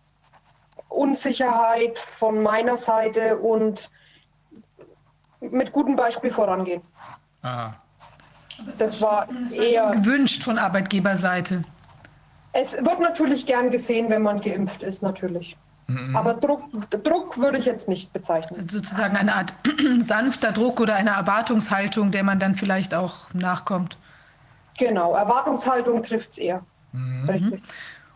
Unsicherheit 0.89 1.99
von 1.99 2.43
meiner 2.43 2.77
Seite 2.77 3.39
und 3.39 3.91
mit 5.41 5.73
gutem 5.73 5.97
Beispiel 5.97 6.31
vorangehen. 6.31 6.83
Aha. 7.43 7.75
Das 8.79 9.01
war 9.01 9.27
eher 9.53 9.91
gewünscht 9.93 10.43
von 10.43 10.59
Arbeitgeberseite. 10.59 11.63
Es 12.53 12.75
wird 12.75 13.01
natürlich 13.01 13.47
gern 13.47 13.71
gesehen, 13.71 14.11
wenn 14.11 14.23
man 14.23 14.41
geimpft 14.41 14.83
ist, 14.83 15.03
natürlich. 15.03 15.57
Mhm. 15.91 16.16
Aber 16.16 16.34
Druck, 16.34 16.62
Druck 16.91 17.38
würde 17.38 17.59
ich 17.59 17.64
jetzt 17.64 17.88
nicht 17.88 18.12
bezeichnen. 18.12 18.68
Sozusagen 18.68 19.16
eine 19.16 19.34
Art 19.34 19.53
sanfter 19.99 20.53
Druck 20.53 20.80
oder 20.80 20.95
eine 20.95 21.11
Erwartungshaltung, 21.11 22.12
der 22.12 22.22
man 22.22 22.38
dann 22.38 22.55
vielleicht 22.55 22.95
auch 22.95 23.32
nachkommt. 23.32 23.97
Genau, 24.78 25.14
Erwartungshaltung 25.14 26.03
trifft 26.03 26.32
es 26.32 26.38
eher. 26.38 26.62
Mhm. 26.93 27.28
Richtig. 27.28 27.62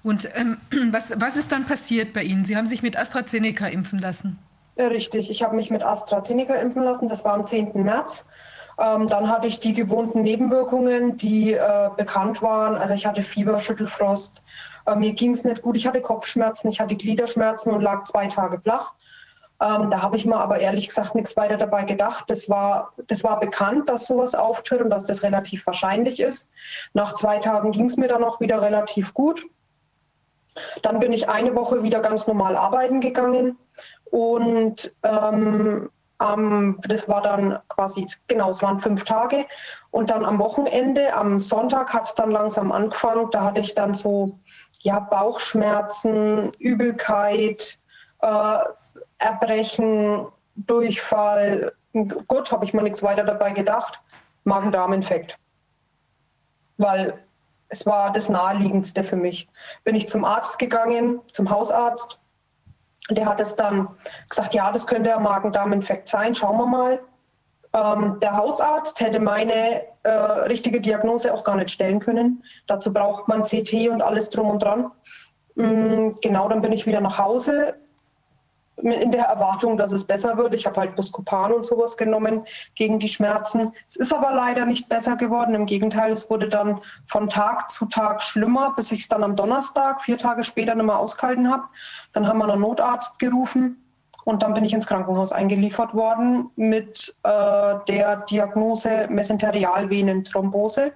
Und 0.05 0.29
ähm, 0.35 0.59
was, 0.93 1.13
was 1.17 1.37
ist 1.37 1.51
dann 1.51 1.65
passiert 1.65 2.13
bei 2.13 2.23
Ihnen? 2.23 2.45
Sie 2.45 2.57
haben 2.57 2.67
sich 2.67 2.83
mit 2.83 2.97
AstraZeneca 2.97 3.67
impfen 3.67 3.99
lassen. 3.99 4.39
Richtig, 4.77 5.31
ich 5.31 5.43
habe 5.43 5.57
mich 5.57 5.71
mit 5.71 5.83
AstraZeneca 5.83 6.55
impfen 6.55 6.83
lassen. 6.83 7.09
Das 7.09 7.25
war 7.25 7.35
am 7.35 7.45
10. 7.45 7.73
März. 7.83 8.25
Ähm, 8.79 9.07
dann 9.09 9.29
hatte 9.29 9.47
ich 9.47 9.59
die 9.59 9.73
gewohnten 9.73 10.23
Nebenwirkungen, 10.23 11.17
die 11.17 11.53
äh, 11.53 11.91
bekannt 11.97 12.43
waren. 12.43 12.77
Also 12.77 12.95
ich 12.95 13.07
hatte 13.07 13.23
Fieber, 13.23 13.61
Schüttelfrost, 13.61 14.43
äh, 14.87 14.97
mir 14.97 15.13
ging 15.13 15.35
es 15.35 15.45
nicht 15.45 15.63
gut, 15.63 15.77
ich 15.77 15.87
hatte 15.87 16.01
Kopfschmerzen, 16.01 16.69
ich 16.69 16.81
hatte 16.81 16.97
Gliederschmerzen 16.97 17.73
und 17.73 17.81
lag 17.81 18.05
zwei 18.05 18.27
Tage 18.27 18.61
flach. 18.61 18.95
Ähm, 19.61 19.89
da 19.91 20.03
habe 20.03 20.17
ich 20.17 20.27
mir 20.27 20.37
aber 20.37 20.59
ehrlich 20.59 20.89
gesagt 20.89 21.15
nichts 21.15 21.37
weiter 21.37 21.57
dabei 21.57 21.85
gedacht. 21.85 22.25
Das 22.29 22.49
war, 22.49 22.93
das 23.07 23.23
war 23.23 23.39
bekannt, 23.39 23.89
dass 23.89 24.07
sowas 24.07 24.35
auftritt 24.35 24.81
und 24.81 24.91
dass 24.91 25.05
das 25.05 25.23
relativ 25.23 25.67
wahrscheinlich 25.67 26.21
ist. 26.21 26.51
Nach 26.93 27.15
zwei 27.15 27.39
Tagen 27.39 27.71
ging 27.71 27.87
es 27.87 27.97
mir 27.97 28.09
dann 28.09 28.25
auch 28.25 28.41
wieder 28.41 28.61
relativ 28.61 29.15
gut. 29.15 29.47
Dann 30.83 31.01
bin 31.01 31.13
ich 31.13 31.29
eine 31.29 31.55
Woche 31.55 31.83
wieder 31.83 32.01
ganz 32.01 32.27
normal 32.27 32.57
arbeiten 32.57 33.01
gegangen 33.01 33.57
Und 34.11 34.93
ähm, 35.03 35.91
ähm, 36.21 36.79
das 36.87 37.09
war 37.09 37.23
dann 37.23 37.59
quasi, 37.69 38.07
genau, 38.29 38.51
es 38.51 38.63
waren 38.63 38.81
fünf 38.81 39.05
Tage. 39.05 39.47
Und 39.91 40.11
dann 40.11 40.25
am 40.25 40.39
Wochenende, 40.39 41.15
am 41.15 41.39
Sonntag 41.39 41.93
hat 41.93 42.05
es 42.07 42.15
dann 42.15 42.31
langsam 42.31 42.73
angefangen. 42.73 43.31
Da 43.31 43.43
hatte 43.45 43.61
ich 43.61 43.75
dann 43.75 43.95
so 43.95 44.39
ja, 44.85 45.01
Bauchschmerzen, 45.01 46.53
Übelkeit, 46.59 47.79
äh, 48.21 48.59
Erbrechen, 49.19 50.27
Durchfall. 50.57 51.73
Gut, 52.29 52.53
habe 52.53 52.65
ich 52.65 52.75
mir 52.75 52.83
nichts 52.83 53.03
weiter 53.03 53.25
dabei 53.25 53.53
gedacht. 53.53 54.01
Magen-Darm-Infekt. 54.45 55.39
Weil 56.77 57.19
es 57.69 57.87
war 57.87 58.13
das 58.13 58.29
Naheliegendste 58.29 59.03
für 59.03 59.17
mich. 59.17 59.49
Bin 59.85 59.95
ich 59.95 60.09
zum 60.09 60.25
Arzt 60.25 60.59
gegangen, 60.59 61.21
zum 61.33 61.49
Hausarzt. 61.49 62.21
Der 63.11 63.27
hat 63.27 63.41
es 63.41 63.57
dann 63.57 63.89
gesagt, 64.29 64.55
ja, 64.55 64.71
das 64.71 64.87
könnte 64.87 65.17
ein 65.17 65.23
Magen-Darm-Infekt 65.23 66.09
sein, 66.09 66.35
schauen 66.35 66.59
wir 66.59 66.67
mal. 66.67 67.01
Ähm, 67.75 68.19
der 68.21 68.37
Hausarzt 68.37 69.01
hätte 69.01 69.21
meine 69.21 69.83
äh, 70.05 70.11
richtige 70.11 70.81
Diagnose 70.81 71.35
auch 71.35 71.43
gar 71.43 71.57
nicht 71.57 71.71
stellen 71.71 71.99
können. 71.99 72.45
Dazu 72.69 72.93
braucht 72.93 73.27
man 73.27 73.43
CT 73.43 73.89
und 73.91 74.01
alles 74.01 74.31
drum 74.31 74.49
und 74.49 74.63
dran. 74.63 74.93
Mhm, 75.57 76.17
genau, 76.23 76.49
dann 76.49 76.63
bin 76.63 76.73
ich 76.73 76.87
wieder 76.87 77.01
nach 77.01 77.19
Hause, 77.19 77.75
in 78.77 79.13
der 79.13 79.27
Erwartung, 79.27 79.77
dass 79.77 79.93
es 79.93 80.05
besser 80.05 80.37
wird. 80.37 80.53
Ich 80.55 80.67
habe 80.67 80.81
halt 80.81 80.97
Buscopan 80.97 81.53
und 81.53 81.65
sowas 81.65 81.97
genommen 81.97 82.45
gegen 82.75 82.99
die 82.99 83.09
Schmerzen. 83.09 83.73
Es 83.89 83.97
ist 83.97 84.13
aber 84.13 84.33
leider 84.35 84.67
nicht 84.67 84.89
besser 84.89 85.17
geworden. 85.17 85.55
Im 85.55 85.67
Gegenteil, 85.67 86.13
es 86.13 86.29
wurde 86.29 86.49
dann 86.49 86.81
von 87.07 87.29
Tag 87.29 87.71
zu 87.71 87.87
Tag 87.87 88.23
schlimmer, 88.23 88.75
bis 88.77 88.91
ich 88.93 89.03
es 89.03 89.09
dann 89.09 89.23
am 89.23 89.37
Donnerstag, 89.37 90.03
vier 90.03 90.19
Tage 90.19 90.43
später, 90.43 90.75
nicht 90.75 90.87
mehr 90.87 90.99
ausgehalten 90.99 91.51
habe. 91.51 91.65
Dann 92.13 92.27
haben 92.27 92.39
wir 92.39 92.53
einen 92.53 92.61
Notarzt 92.61 93.19
gerufen 93.19 93.84
und 94.25 94.43
dann 94.43 94.55
bin 94.55 94.65
ich 94.65 94.73
ins 94.73 94.87
Krankenhaus 94.87 95.33
eingeliefert 95.33 95.95
worden 95.95 96.51
mit 96.57 97.15
äh, 97.23 97.75
der 97.89 98.17
Diagnose 98.29 99.07
Mesenterialvenenthrombose. 99.11 100.93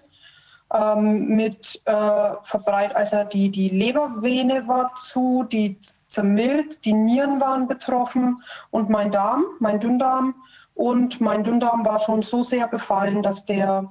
Ähm, 0.71 1.29
mit 1.29 1.81
äh, 1.87 2.31
verbreit, 2.43 2.95
also 2.95 3.25
die, 3.25 3.49
die 3.51 3.71
Lebervene 3.71 4.69
war 4.69 4.95
zu, 4.97 5.45
die 5.45 5.79
zermilzt, 6.09 6.85
die 6.85 6.93
Nieren 6.93 7.41
waren 7.41 7.67
betroffen 7.67 8.43
und 8.71 8.91
mein 8.91 9.11
Darm, 9.11 9.45
mein 9.61 9.81
Dünndarm. 9.81 10.35
Und 10.75 11.21
mein 11.21 11.43
Dünndarm 11.43 11.87
war 11.87 11.99
schon 12.01 12.23
so 12.23 12.43
sehr 12.43 12.69
befallen, 12.69 13.23
dass 13.23 13.45
der, 13.47 13.91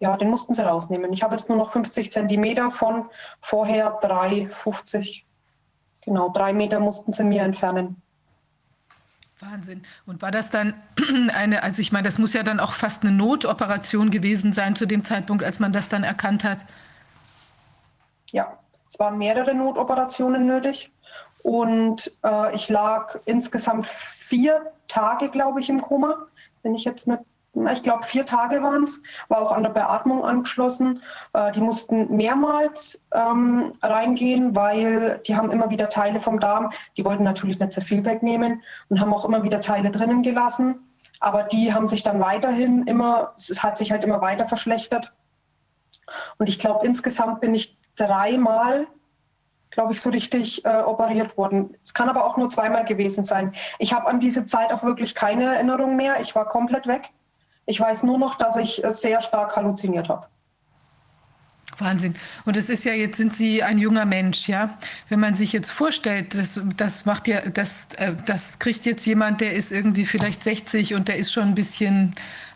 ja, 0.00 0.16
den 0.16 0.30
mussten 0.30 0.54
sie 0.54 0.66
rausnehmen. 0.66 1.12
Ich 1.12 1.22
habe 1.22 1.36
jetzt 1.36 1.48
nur 1.48 1.58
noch 1.58 1.70
50 1.70 2.10
Zentimeter 2.10 2.70
von 2.70 3.08
vorher 3.40 4.00
3,50. 4.00 5.22
Genau, 6.02 6.30
drei 6.30 6.52
Meter 6.52 6.80
mussten 6.80 7.12
sie 7.12 7.24
mir 7.24 7.42
entfernen. 7.42 8.02
Wahnsinn. 9.40 9.82
Und 10.06 10.20
war 10.22 10.30
das 10.30 10.50
dann 10.50 10.74
eine, 11.34 11.62
also 11.62 11.80
ich 11.80 11.92
meine, 11.92 12.04
das 12.04 12.18
muss 12.18 12.32
ja 12.32 12.42
dann 12.42 12.60
auch 12.60 12.72
fast 12.72 13.02
eine 13.02 13.12
Notoperation 13.12 14.10
gewesen 14.10 14.52
sein 14.52 14.74
zu 14.74 14.86
dem 14.86 15.04
Zeitpunkt, 15.04 15.44
als 15.44 15.60
man 15.60 15.72
das 15.72 15.88
dann 15.88 16.04
erkannt 16.04 16.44
hat? 16.44 16.64
Ja, 18.30 18.58
es 18.88 18.98
waren 18.98 19.18
mehrere 19.18 19.54
Notoperationen 19.54 20.46
nötig. 20.46 20.90
Und 21.42 22.12
äh, 22.24 22.54
ich 22.54 22.68
lag 22.68 23.18
insgesamt 23.24 23.86
vier 23.86 24.72
Tage, 24.88 25.28
glaube 25.30 25.60
ich, 25.60 25.70
im 25.70 25.80
Koma, 25.80 26.26
wenn 26.62 26.74
ich 26.74 26.84
jetzt 26.84 27.06
nicht 27.06 27.20
ich 27.72 27.82
glaube, 27.82 28.04
vier 28.04 28.24
Tage 28.26 28.62
waren 28.62 28.84
es, 28.84 29.00
war 29.28 29.40
auch 29.40 29.52
an 29.52 29.62
der 29.62 29.70
Beatmung 29.70 30.24
angeschlossen. 30.24 31.02
Äh, 31.32 31.52
die 31.52 31.60
mussten 31.60 32.14
mehrmals 32.14 33.00
ähm, 33.12 33.72
reingehen, 33.82 34.54
weil 34.54 35.20
die 35.26 35.36
haben 35.36 35.50
immer 35.50 35.70
wieder 35.70 35.88
Teile 35.88 36.20
vom 36.20 36.40
Darm, 36.40 36.72
die 36.96 37.04
wollten 37.04 37.24
natürlich 37.24 37.58
nicht 37.58 37.72
so 37.72 37.80
viel 37.80 38.04
wegnehmen 38.04 38.62
und 38.88 39.00
haben 39.00 39.12
auch 39.12 39.24
immer 39.24 39.42
wieder 39.42 39.60
Teile 39.60 39.90
drinnen 39.90 40.22
gelassen. 40.22 40.80
Aber 41.20 41.42
die 41.42 41.72
haben 41.72 41.86
sich 41.86 42.02
dann 42.02 42.20
weiterhin 42.20 42.86
immer, 42.86 43.32
es 43.36 43.62
hat 43.62 43.78
sich 43.78 43.90
halt 43.90 44.04
immer 44.04 44.20
weiter 44.20 44.46
verschlechtert. 44.46 45.12
Und 46.38 46.48
ich 46.48 46.58
glaube, 46.58 46.86
insgesamt 46.86 47.40
bin 47.40 47.54
ich 47.54 47.76
dreimal 47.96 48.86
glaube 49.70 49.92
ich, 49.92 50.00
so 50.00 50.10
richtig 50.10 50.64
äh, 50.64 50.82
operiert 50.82 51.36
worden. 51.36 51.76
Es 51.82 51.92
kann 51.94 52.08
aber 52.08 52.24
auch 52.24 52.36
nur 52.36 52.48
zweimal 52.48 52.84
gewesen 52.84 53.24
sein. 53.24 53.54
Ich 53.78 53.92
habe 53.92 54.06
an 54.06 54.18
diese 54.18 54.46
Zeit 54.46 54.72
auch 54.72 54.82
wirklich 54.82 55.14
keine 55.14 55.44
Erinnerung 55.44 55.94
mehr. 55.94 56.20
Ich 56.20 56.34
war 56.34 56.48
komplett 56.48 56.86
weg. 56.86 57.10
Ich 57.68 57.78
weiß 57.78 58.02
nur 58.02 58.18
noch, 58.18 58.36
dass 58.36 58.56
ich 58.56 58.82
sehr 58.88 59.20
stark 59.20 59.54
halluziniert 59.54 60.08
habe. 60.08 60.26
Wahnsinn. 61.76 62.14
Und 62.46 62.56
es 62.56 62.70
ist 62.70 62.84
ja, 62.84 62.94
jetzt 62.94 63.18
sind 63.18 63.32
Sie 63.32 63.62
ein 63.62 63.76
junger 63.76 64.06
Mensch, 64.06 64.48
ja. 64.48 64.78
Wenn 65.10 65.20
man 65.20 65.36
sich 65.36 65.52
jetzt 65.52 65.70
vorstellt, 65.70 66.34
das, 66.34 66.58
das 66.76 67.04
macht 67.04 67.28
ja, 67.28 67.42
das, 67.42 67.86
äh, 67.98 68.14
das 68.24 68.58
kriegt 68.58 68.86
jetzt 68.86 69.04
jemand, 69.06 69.42
der 69.42 69.52
ist 69.52 69.70
irgendwie 69.70 70.06
vielleicht 70.06 70.42
60 70.42 70.94
und 70.94 71.08
der 71.08 71.16
ist 71.16 71.30
schon 71.30 71.44
ein 71.44 71.54
bisschen 71.54 72.14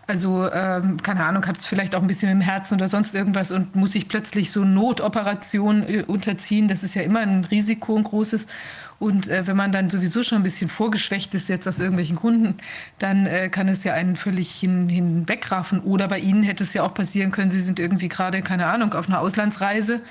also, 0.08 0.50
ähm, 0.52 1.00
keine 1.00 1.24
Ahnung, 1.24 1.46
hat 1.46 1.56
es 1.56 1.64
vielleicht 1.64 1.94
auch 1.94 2.00
ein 2.00 2.08
bisschen 2.08 2.30
im 2.30 2.40
Herzen 2.40 2.74
oder 2.74 2.88
sonst 2.88 3.14
irgendwas 3.14 3.52
und 3.52 3.76
muss 3.76 3.92
sich 3.92 4.08
plötzlich 4.08 4.50
so 4.50 4.64
Notoperationen 4.64 5.88
äh, 5.88 6.02
unterziehen. 6.02 6.66
Das 6.66 6.82
ist 6.82 6.94
ja 6.94 7.02
immer 7.02 7.20
ein 7.20 7.44
Risiko, 7.44 7.96
ein 7.96 8.02
großes. 8.02 8.46
Und 9.02 9.26
äh, 9.26 9.48
wenn 9.48 9.56
man 9.56 9.72
dann 9.72 9.90
sowieso 9.90 10.22
schon 10.22 10.38
ein 10.38 10.44
bisschen 10.44 10.70
vorgeschwächt 10.70 11.34
ist, 11.34 11.48
jetzt 11.48 11.66
aus 11.66 11.80
irgendwelchen 11.80 12.14
Gründen, 12.14 12.58
dann 13.00 13.26
äh, 13.26 13.48
kann 13.48 13.66
es 13.66 13.82
ja 13.82 13.94
einen 13.94 14.14
völlig 14.14 14.52
hin, 14.52 14.88
hinwegraffen. 14.88 15.80
Oder 15.80 16.06
bei 16.06 16.20
Ihnen 16.20 16.44
hätte 16.44 16.62
es 16.62 16.72
ja 16.72 16.84
auch 16.84 16.94
passieren 16.94 17.32
können, 17.32 17.50
Sie 17.50 17.60
sind 17.60 17.80
irgendwie 17.80 18.08
gerade, 18.08 18.42
keine 18.42 18.66
Ahnung, 18.66 18.94
auf 18.94 19.08
einer 19.08 19.18
Auslandsreise 19.18 20.02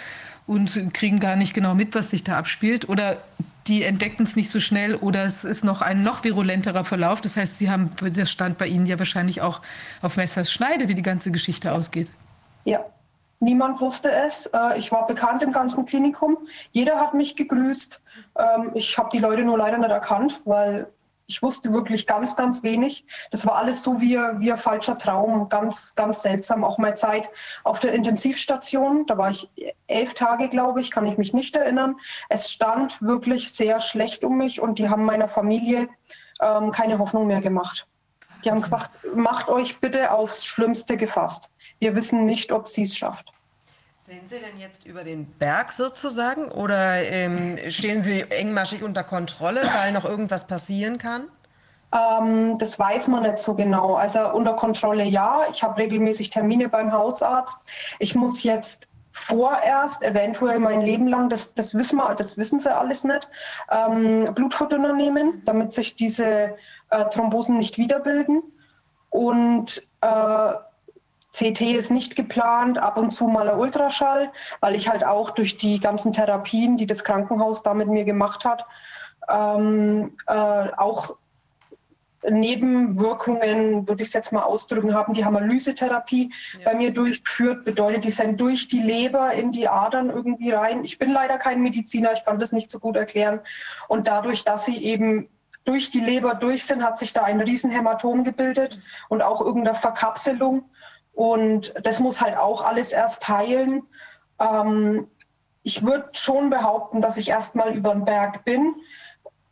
und 0.46 0.94
kriegen 0.94 1.22
gar 1.22 1.38
nicht 1.38 1.54
genau 1.54 1.74
mit, 1.74 1.96
was 1.96 2.10
sich 2.10 2.26
da 2.26 2.38
abspielt. 2.38 2.90
Oder 2.90 3.20
die 3.68 3.84
entdeckten 3.84 4.26
es 4.26 4.36
nicht 4.36 4.50
so 4.50 4.60
schnell 4.60 4.96
oder 4.96 5.24
es 5.24 5.46
ist 5.46 5.64
noch 5.64 5.82
ein 5.82 6.02
noch 6.02 6.26
virulenterer 6.26 6.84
Verlauf. 6.84 7.22
Das 7.22 7.38
heißt, 7.38 7.60
Sie 7.60 7.72
haben, 7.72 7.92
das 8.14 8.30
stand 8.30 8.58
bei 8.58 8.68
Ihnen 8.68 8.88
ja 8.88 9.00
wahrscheinlich 9.00 9.42
auch 9.42 9.62
auf 10.02 10.18
Messers 10.18 10.52
Schneide, 10.52 10.90
wie 10.90 10.96
die 10.96 11.02
ganze 11.02 11.32
Geschichte 11.32 11.72
ausgeht. 11.72 12.12
Ja, 12.66 12.84
niemand 13.42 13.82
wusste 13.82 14.12
es. 14.12 14.46
Äh, 14.48 14.78
ich 14.78 14.92
war 14.92 15.08
bekannt 15.08 15.44
im 15.44 15.52
ganzen 15.52 15.86
Klinikum. 15.86 16.38
Jeder 16.72 17.00
hat 17.00 17.14
mich 17.14 17.36
gegrüßt. 17.36 18.02
Ähm, 18.38 18.72
ich 18.74 18.98
habe 18.98 19.10
die 19.12 19.20
Leute 19.20 19.44
nur 19.44 19.58
leider 19.58 19.78
nicht 19.78 19.90
erkannt, 19.90 20.42
weil 20.46 20.88
ich 21.32 21.42
wusste 21.42 21.72
wirklich 21.72 22.08
ganz, 22.08 22.36
ganz 22.36 22.62
wenig. 22.62 23.06
Das 23.32 23.46
war 23.46 23.56
alles 23.56 23.84
so 23.84 24.02
wie, 24.02 24.18
wie 24.18 24.52
ein 24.52 24.58
falscher 24.58 24.98
Traum, 24.98 25.48
ganz, 25.48 25.96
ganz 25.96 26.22
seltsam. 26.22 26.66
Auch 26.66 26.78
meine 26.78 26.96
Zeit 26.96 27.30
auf 27.64 27.80
der 27.80 27.94
Intensivstation, 27.94 29.06
da 29.06 29.18
war 29.18 29.32
ich 29.32 29.50
elf 29.88 30.14
Tage, 30.14 30.50
glaube 30.50 30.82
ich, 30.82 30.92
kann 30.92 31.06
ich 31.06 31.18
mich 31.18 31.34
nicht 31.34 31.56
erinnern. 31.56 31.96
Es 32.28 32.52
stand 32.52 33.02
wirklich 33.02 33.54
sehr 33.54 33.80
schlecht 33.80 34.26
um 34.26 34.38
mich 34.38 34.60
und 34.60 34.78
die 34.78 34.90
haben 34.90 35.06
meiner 35.06 35.30
Familie 35.30 35.88
ähm, 36.42 36.72
keine 36.72 37.00
Hoffnung 37.00 37.28
mehr 37.28 37.42
gemacht. 37.42 37.88
Die 38.44 38.50
haben 38.50 38.62
gesagt, 38.62 38.98
macht 39.16 39.50
euch 39.50 39.80
bitte 39.80 40.12
aufs 40.12 40.46
Schlimmste 40.46 40.98
gefasst. 40.98 41.50
Wir 41.82 41.96
wissen 41.96 42.26
nicht, 42.26 42.52
ob 42.52 42.68
sie 42.68 42.84
es 42.84 42.96
schafft. 42.96 43.34
Sind 43.96 44.30
Sie 44.30 44.38
denn 44.38 44.60
jetzt 44.60 44.86
über 44.86 45.04
den 45.04 45.26
Berg 45.26 45.74
sozusagen 45.74 46.46
oder 46.50 47.02
ähm, 47.04 47.58
stehen 47.70 48.04
Sie 48.04 48.22
engmaschig 48.22 48.84
unter 48.84 49.04
Kontrolle, 49.04 49.62
weil 49.76 49.92
noch 49.92 50.06
irgendwas 50.06 50.46
passieren 50.46 51.00
kann? 51.00 51.24
Ähm, 51.92 52.60
das 52.60 52.78
weiß 52.78 53.08
man 53.08 53.24
nicht 53.24 53.40
so 53.40 53.56
genau. 53.56 53.96
Also 53.96 54.32
unter 54.32 54.54
Kontrolle 54.54 55.04
ja. 55.04 55.48
Ich 55.50 55.64
habe 55.64 55.82
regelmäßig 55.82 56.30
Termine 56.30 56.70
beim 56.70 56.92
Hausarzt. 56.92 57.58
Ich 57.98 58.14
muss 58.14 58.44
jetzt 58.44 58.88
vorerst, 59.12 60.04
eventuell 60.04 60.60
mein 60.60 60.82
Leben 60.82 61.08
lang, 61.08 61.30
das, 61.30 61.52
das, 61.56 61.74
wissen, 61.74 61.98
wir, 61.98 62.14
das 62.14 62.38
wissen 62.38 62.60
sie 62.60 62.76
alles 62.76 63.04
nicht, 63.04 63.28
ähm, 63.72 64.32
Blutverdünner 64.36 64.94
nehmen, 64.94 65.42
damit 65.46 65.74
sich 65.74 65.96
diese 65.96 66.56
äh, 66.92 67.06
Thrombosen 67.10 67.58
nicht 67.58 67.80
wiederbilden. 67.80 68.44
Und 69.10 69.82
äh, 70.02 70.54
CT 71.34 71.62
ist 71.62 71.92
nicht 71.92 72.16
geplant, 72.16 72.78
ab 72.78 72.98
und 72.98 73.12
zu 73.12 73.28
mal 73.28 73.50
ein 73.50 73.58
Ultraschall, 73.58 74.32
weil 74.60 74.76
ich 74.76 74.90
halt 74.90 75.06
auch 75.06 75.32
durch 75.32 75.58
die 75.58 75.80
ganzen 75.80 76.12
Therapien, 76.12 76.78
die 76.78 76.86
das 76.86 77.04
Krankenhaus 77.04 77.64
da 77.64 77.74
mit 77.74 77.88
mir 77.88 78.04
gemacht 78.04 78.44
hat, 78.44 78.66
ähm, 79.30 80.18
äh, 80.28 80.34
auch 80.34 81.16
Nebenwirkungen, 82.30 83.88
würde 83.88 84.04
ich 84.04 84.10
es 84.10 84.14
jetzt 84.14 84.32
mal 84.32 84.44
ausdrücken, 84.44 84.94
haben. 84.94 85.14
Die 85.14 85.26
Hamalysetherapie 85.26 86.32
ja. 86.54 86.60
bei 86.66 86.76
mir 86.76 86.92
durchgeführt, 86.92 87.66
bedeutet, 87.66 88.04
die 88.04 88.12
sind 88.12 88.40
durch 88.40 88.68
die 88.68 88.80
Leber 88.80 89.34
in 89.34 89.52
die 89.52 89.68
Adern 89.68 90.10
irgendwie 90.10 90.52
rein. 90.52 90.84
Ich 90.84 91.00
bin 91.00 91.12
leider 91.12 91.38
kein 91.38 91.62
Mediziner, 91.62 92.14
ich 92.14 92.24
kann 92.24 92.40
das 92.40 92.52
nicht 92.52 92.70
so 92.70 92.80
gut 92.80 92.96
erklären. 92.96 93.40
Und 93.88 94.08
dadurch, 94.08 94.44
dass 94.44 94.66
sie 94.66 94.78
eben 94.84 95.30
durch 95.64 95.90
die 95.92 96.00
Leber 96.00 96.36
durch 96.36 96.66
sind, 96.66 96.84
hat 96.84 97.00
sich 97.00 97.14
da 97.14 97.24
ein 97.24 97.42
Riesenhämatom 97.42 98.24
gebildet 98.24 98.80
und 99.10 99.22
auch 99.22 99.42
irgendeine 99.42 99.78
Verkapselung. 99.78 100.64
Und 101.22 101.72
das 101.84 102.00
muss 102.00 102.20
halt 102.20 102.36
auch 102.36 102.64
alles 102.64 102.94
erst 102.94 103.30
heilen. 103.30 103.84
Ähm, 104.40 105.08
ich 105.62 105.86
würde 105.86 106.10
schon 106.14 106.50
behaupten, 106.50 107.00
dass 107.00 107.18
ich 107.18 107.30
erstmal 107.30 107.76
über 107.76 107.92
den 107.94 108.06
Berg 108.06 108.44
bin. 108.44 108.74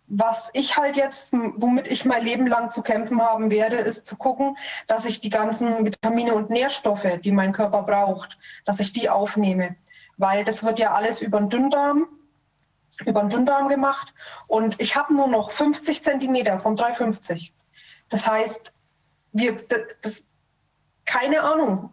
Was 0.08 0.50
ich 0.54 0.78
halt 0.78 0.98
jetzt, 0.98 1.32
womit 1.32 1.88
ich 1.88 2.06
mein 2.06 2.24
Leben 2.24 2.48
lang 2.48 2.72
zu 2.72 2.82
kämpfen 2.82 3.22
haben 3.22 3.52
werde, 3.52 3.76
ist 3.76 4.08
zu 4.08 4.16
gucken, 4.16 4.58
dass 4.88 5.06
ich 5.06 5.22
die 5.22 5.30
ganzen 5.30 5.86
Vitamine 5.86 6.34
und 6.34 6.50
Nährstoffe, 6.50 7.06
die 7.24 7.32
mein 7.32 7.54
Körper 7.54 7.84
braucht, 7.84 8.40
dass 8.66 8.80
ich 8.80 8.92
die 8.92 9.08
aufnehme. 9.08 9.76
Weil 10.18 10.44
das 10.46 10.64
wird 10.64 10.80
ja 10.80 10.96
alles 10.96 11.22
über 11.22 11.38
den 11.38 11.50
Dünndarm 11.50 12.08
über 13.06 13.22
den 13.22 13.30
Dünndarm 13.30 13.70
gemacht 13.70 14.14
und 14.48 14.76
ich 14.82 14.98
habe 14.98 15.16
nur 15.16 15.28
noch 15.28 15.52
50 15.52 16.04
Zentimeter 16.04 16.60
von 16.60 16.76
3,50. 16.76 17.52
Das 18.10 18.28
heißt, 18.28 18.74
wir, 19.32 19.56
das, 20.02 20.26
keine 21.10 21.41
Ahnung. 21.41 21.89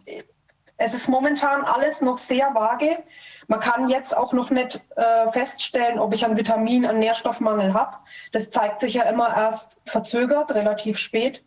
Es 0.76 0.92
ist 0.92 1.08
momentan 1.08 1.64
alles 1.64 2.02
noch 2.02 2.18
sehr 2.18 2.54
vage. 2.54 3.02
Man 3.48 3.60
kann 3.60 3.88
jetzt 3.88 4.14
auch 4.14 4.34
noch 4.34 4.50
nicht 4.50 4.82
äh, 4.96 5.32
feststellen, 5.32 5.98
ob 5.98 6.12
ich 6.12 6.22
einen 6.22 6.36
Vitamin-, 6.36 6.84
einen 6.84 6.98
Nährstoffmangel 6.98 7.72
habe. 7.72 7.96
Das 8.32 8.50
zeigt 8.50 8.80
sich 8.80 8.94
ja 8.94 9.04
immer 9.04 9.34
erst 9.34 9.78
verzögert, 9.86 10.54
relativ 10.54 10.98
spät. 10.98 11.42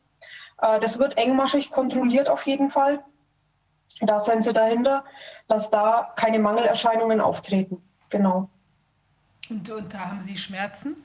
Äh, 0.62 0.80
das 0.80 0.98
wird 0.98 1.18
engmaschig 1.18 1.70
kontrolliert 1.70 2.28
auf 2.28 2.48
jeden 2.48 2.72
Fall. 2.72 3.04
Da 4.02 4.18
sind 4.18 4.44
sie 4.44 4.54
dahinter, 4.54 5.04
dass 5.48 5.70
da 5.70 6.12
keine 6.16 6.40
Mangelerscheinungen 6.40 7.22
auftreten. 7.22 7.84
Genau. 8.10 8.50
Und, 9.48 9.70
und 9.70 9.94
da 9.94 10.10
haben 10.10 10.20
Sie 10.20 10.38
Schmerzen? 10.38 10.96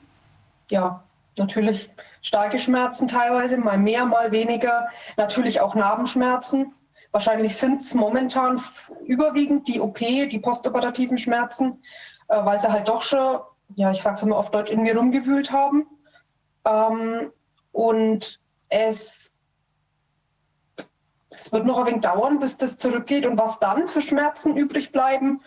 Ja, 0.71 1.03
natürlich. 1.37 1.89
Starke 2.21 2.57
Schmerzen 2.57 3.07
teilweise, 3.07 3.57
mal 3.57 3.77
mehr, 3.77 4.05
mal 4.05 4.31
weniger. 4.31 4.87
Natürlich 5.15 5.61
auch 5.61 5.75
Narbenschmerzen. 5.75 6.73
Wahrscheinlich 7.11 7.55
sind 7.55 7.81
es 7.81 7.93
momentan 7.93 8.61
überwiegend 9.05 9.67
die 9.67 9.79
OP, 9.79 9.99
die 9.99 10.39
postoperativen 10.39 11.17
Schmerzen, 11.17 11.81
äh, 12.27 12.43
weil 12.43 12.57
sie 12.57 12.71
halt 12.71 12.87
doch 12.87 13.01
schon, 13.03 13.39
ja, 13.75 13.91
ich 13.91 14.01
sage 14.01 14.15
es 14.15 14.23
immer 14.23 14.37
auf 14.37 14.51
Deutsch, 14.51 14.71
in 14.71 14.81
mir 14.81 14.97
rumgewühlt 14.97 15.51
haben. 15.51 15.85
Ähm, 16.65 17.31
und 17.71 18.39
es, 18.69 19.31
es 21.29 21.51
wird 21.51 21.65
noch 21.65 21.77
ein 21.77 21.85
wenig 21.85 22.01
dauern, 22.01 22.39
bis 22.39 22.57
das 22.57 22.77
zurückgeht. 22.77 23.25
Und 23.25 23.37
was 23.37 23.59
dann 23.59 23.87
für 23.87 24.01
Schmerzen 24.01 24.57
übrig 24.57 24.91
bleiben, 24.91 25.41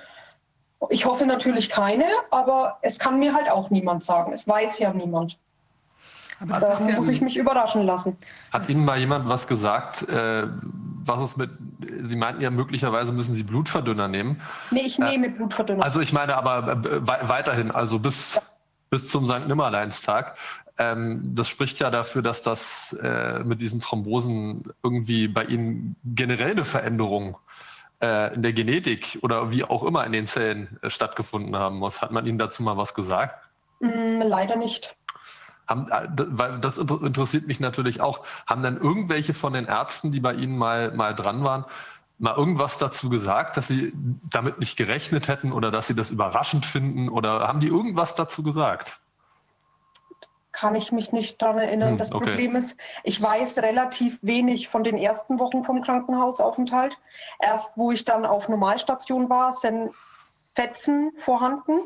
ich 0.90 1.06
hoffe 1.06 1.26
natürlich 1.26 1.68
keine, 1.68 2.06
aber 2.30 2.78
es 2.82 2.98
kann 2.98 3.18
mir 3.18 3.34
halt 3.34 3.50
auch 3.50 3.70
niemand 3.70 4.04
sagen. 4.04 4.32
Es 4.32 4.46
weiß 4.46 4.78
ja 4.78 4.92
niemand. 4.92 5.38
Aber 6.40 6.60
da 6.60 6.88
ja 6.88 6.96
muss 6.96 7.08
ich 7.08 7.20
mich 7.20 7.36
überraschen 7.36 7.82
lassen. 7.82 8.16
Hat 8.52 8.68
Ihnen 8.68 8.84
mal 8.84 8.98
jemand 8.98 9.28
was 9.28 9.46
gesagt, 9.46 10.08
äh, 10.08 10.46
was 11.04 11.30
es 11.30 11.36
mit, 11.36 11.50
Sie 12.02 12.16
meinten 12.16 12.40
ja 12.40 12.50
möglicherweise 12.50 13.12
müssen 13.12 13.34
Sie 13.34 13.42
Blutverdünner 13.42 14.08
nehmen. 14.08 14.40
Nee, 14.70 14.82
ich 14.84 14.98
nehme 14.98 15.26
äh, 15.26 15.30
Blutverdünner. 15.30 15.82
Also 15.82 16.00
ich 16.00 16.12
meine 16.12 16.36
aber 16.36 16.72
äh, 16.72 17.06
weiterhin, 17.28 17.70
also 17.70 17.98
bis, 17.98 18.34
ja. 18.34 18.42
bis 18.90 19.08
zum 19.08 19.26
St. 19.26 19.48
Nimmerleinstag. 19.48 20.36
Ähm, 20.78 21.32
das 21.34 21.48
spricht 21.48 21.80
ja 21.80 21.90
dafür, 21.90 22.22
dass 22.22 22.42
das 22.42 22.92
äh, 23.02 23.40
mit 23.40 23.60
diesen 23.60 23.80
Thrombosen 23.80 24.62
irgendwie 24.82 25.26
bei 25.26 25.44
Ihnen 25.44 25.96
generell 26.04 26.52
eine 26.52 26.64
Veränderung 26.64 27.36
äh, 28.00 28.32
in 28.34 28.42
der 28.42 28.52
Genetik 28.52 29.18
oder 29.22 29.50
wie 29.50 29.64
auch 29.64 29.82
immer 29.82 30.06
in 30.06 30.12
den 30.12 30.28
Zellen 30.28 30.78
äh, 30.82 30.90
stattgefunden 30.90 31.56
haben 31.56 31.78
muss. 31.78 32.00
Hat 32.00 32.12
man 32.12 32.26
Ihnen 32.26 32.38
dazu 32.38 32.62
mal 32.62 32.76
was 32.76 32.94
gesagt? 32.94 33.48
Mm, 33.80 34.22
leider 34.22 34.54
nicht. 34.54 34.96
Haben, 35.68 35.88
äh, 35.90 36.08
weil 36.16 36.58
das 36.58 36.78
interessiert 36.78 37.46
mich 37.46 37.60
natürlich 37.60 38.00
auch. 38.00 38.24
Haben 38.46 38.62
dann 38.62 38.76
irgendwelche 38.76 39.34
von 39.34 39.52
den 39.52 39.66
Ärzten, 39.66 40.10
die 40.10 40.20
bei 40.20 40.34
Ihnen 40.34 40.56
mal, 40.56 40.92
mal 40.92 41.14
dran 41.14 41.44
waren, 41.44 41.64
mal 42.18 42.36
irgendwas 42.36 42.78
dazu 42.78 43.08
gesagt, 43.08 43.56
dass 43.56 43.68
sie 43.68 43.92
damit 44.30 44.58
nicht 44.58 44.76
gerechnet 44.76 45.28
hätten 45.28 45.52
oder 45.52 45.70
dass 45.70 45.86
sie 45.86 45.94
das 45.94 46.10
überraschend 46.10 46.66
finden 46.66 47.08
oder 47.08 47.46
haben 47.46 47.60
die 47.60 47.68
irgendwas 47.68 48.14
dazu 48.14 48.42
gesagt? 48.42 49.00
Kann 50.50 50.74
ich 50.74 50.90
mich 50.90 51.12
nicht 51.12 51.40
daran 51.40 51.58
erinnern. 51.58 51.90
Hm, 51.90 51.98
das 51.98 52.10
okay. 52.10 52.30
Problem 52.30 52.56
ist, 52.56 52.76
ich 53.04 53.22
weiß 53.22 53.58
relativ 53.58 54.18
wenig 54.22 54.68
von 54.68 54.82
den 54.82 54.96
ersten 54.96 55.38
Wochen 55.38 55.64
vom 55.64 55.82
Krankenhausaufenthalt. 55.82 56.98
Erst 57.38 57.76
wo 57.76 57.92
ich 57.92 58.04
dann 58.04 58.26
auf 58.26 58.48
Normalstation 58.48 59.30
war, 59.30 59.52
sind 59.52 59.92
Fetzen 60.56 61.12
vorhanden. 61.18 61.82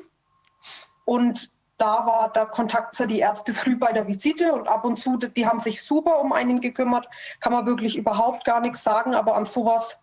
Und 1.05 1.51
da 1.83 2.07
war 2.07 2.31
der 2.33 2.47
Kontakt 2.47 2.95
zu 2.95 3.09
die 3.09 3.19
Ärzte 3.19 3.53
früh 3.53 3.77
bei 3.77 3.93
der 3.93 4.07
Visite 4.07 4.53
und 4.53 4.69
ab 4.69 4.85
und 4.85 5.01
zu, 5.01 5.17
die 5.17 5.47
haben 5.49 5.59
sich 5.59 5.83
super 5.83 6.21
um 6.21 6.33
einen 6.33 6.61
gekümmert, 6.61 7.09
kann 7.41 7.53
man 7.53 7.67
wirklich 7.67 7.97
überhaupt 7.97 8.45
gar 8.45 8.61
nichts 8.61 8.85
sagen, 8.85 9.17
aber 9.17 9.35
an 9.35 9.47
sowas 9.47 10.01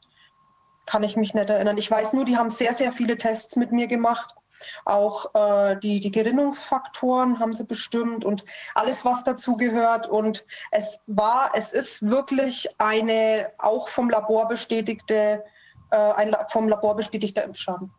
kann 0.85 1.03
ich 1.03 1.15
mich 1.15 1.33
nicht 1.33 1.49
erinnern. 1.49 1.77
Ich 1.77 1.89
weiß 1.89 2.11
nur, 2.11 2.25
die 2.25 2.35
haben 2.35 2.49
sehr, 2.49 2.73
sehr 2.73 2.91
viele 2.91 3.17
Tests 3.17 3.55
mit 3.55 3.71
mir 3.71 3.87
gemacht. 3.87 4.35
Auch 4.83 5.33
äh, 5.33 5.77
die, 5.77 6.01
die 6.01 6.11
Gerinnungsfaktoren 6.11 7.39
haben 7.39 7.53
sie 7.53 7.63
bestimmt 7.63 8.25
und 8.25 8.43
alles, 8.75 9.05
was 9.05 9.23
dazu 9.23 9.55
gehört. 9.55 10.05
Und 10.05 10.43
es 10.71 10.99
war, 11.07 11.51
es 11.53 11.71
ist 11.71 12.01
wirklich 12.09 12.67
eine 12.77 13.51
auch 13.57 13.87
vom 13.87 14.09
Labor 14.09 14.49
bestätigte, 14.49 15.45
äh, 15.91 15.95
ein 15.95 16.35
vom 16.49 16.67
Labor 16.67 16.97
bestätigter 16.97 17.45
Impfschaden. 17.45 17.89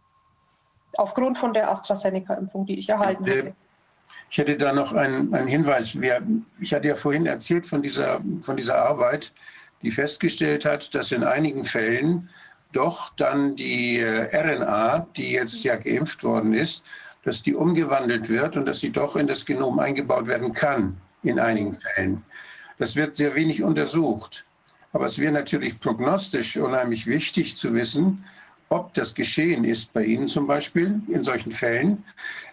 Aufgrund 0.99 1.39
von 1.39 1.55
der 1.55 1.71
AstraZeneca-Impfung, 1.71 2.67
die 2.67 2.79
ich 2.79 2.91
erhalten 2.91 3.25
habe. 3.25 3.55
Ich 4.31 4.39
hätte 4.39 4.57
da 4.57 4.73
noch 4.73 4.93
einen, 4.93 5.35
einen 5.35 5.49
Hinweis. 5.49 6.01
Wir, 6.01 6.23
ich 6.61 6.73
hatte 6.73 6.89
ja 6.89 6.95
vorhin 6.95 7.27
erzählt 7.27 7.67
von 7.67 7.83
dieser, 7.83 8.21
von 8.43 8.57
dieser 8.57 8.79
Arbeit, 8.79 9.33
die 9.83 9.91
festgestellt 9.91 10.65
hat, 10.65 10.95
dass 10.95 11.13
in 11.13 11.25
einigen 11.25 11.65
Fällen 11.65 12.29
doch 12.73 13.11
dann 13.17 13.57
die 13.57 13.99
äh, 13.99 14.29
RNA, 14.37 15.09
die 15.17 15.33
jetzt 15.33 15.65
ja 15.65 15.77
geimpft 15.77 16.23
worden 16.23 16.55
ist, 16.55 16.85
dass 17.25 17.43
die 17.43 17.55
umgewandelt 17.55 18.29
wird 18.29 18.57
und 18.57 18.67
dass 18.67 18.81
sie 18.81 18.91
doch 18.91 19.17
in 19.17 19.27
das 19.27 19.45
Genom 19.45 19.79
eingebaut 19.79 20.27
werden 20.27 20.53
kann 20.53 20.97
in 21.23 21.39
einigen 21.39 21.75
Fällen. 21.75 22.23
Das 22.79 22.97
wird 22.97 23.17
sehr 23.17 23.35
wenig 23.35 23.63
untersucht. 23.63 24.47
Aber 24.93 25.07
es 25.07 25.19
wäre 25.19 25.33
natürlich 25.33 25.79
prognostisch 25.79 26.57
unheimlich 26.57 27.07
wichtig 27.07 27.57
zu 27.57 27.75
wissen, 27.75 28.25
ob 28.71 28.95
das 28.95 29.15
geschehen 29.15 29.65
ist 29.65 29.93
bei 29.93 30.05
Ihnen 30.05 30.29
zum 30.29 30.47
Beispiel 30.47 31.01
in 31.09 31.25
solchen 31.25 31.53
Fällen. 31.53 32.05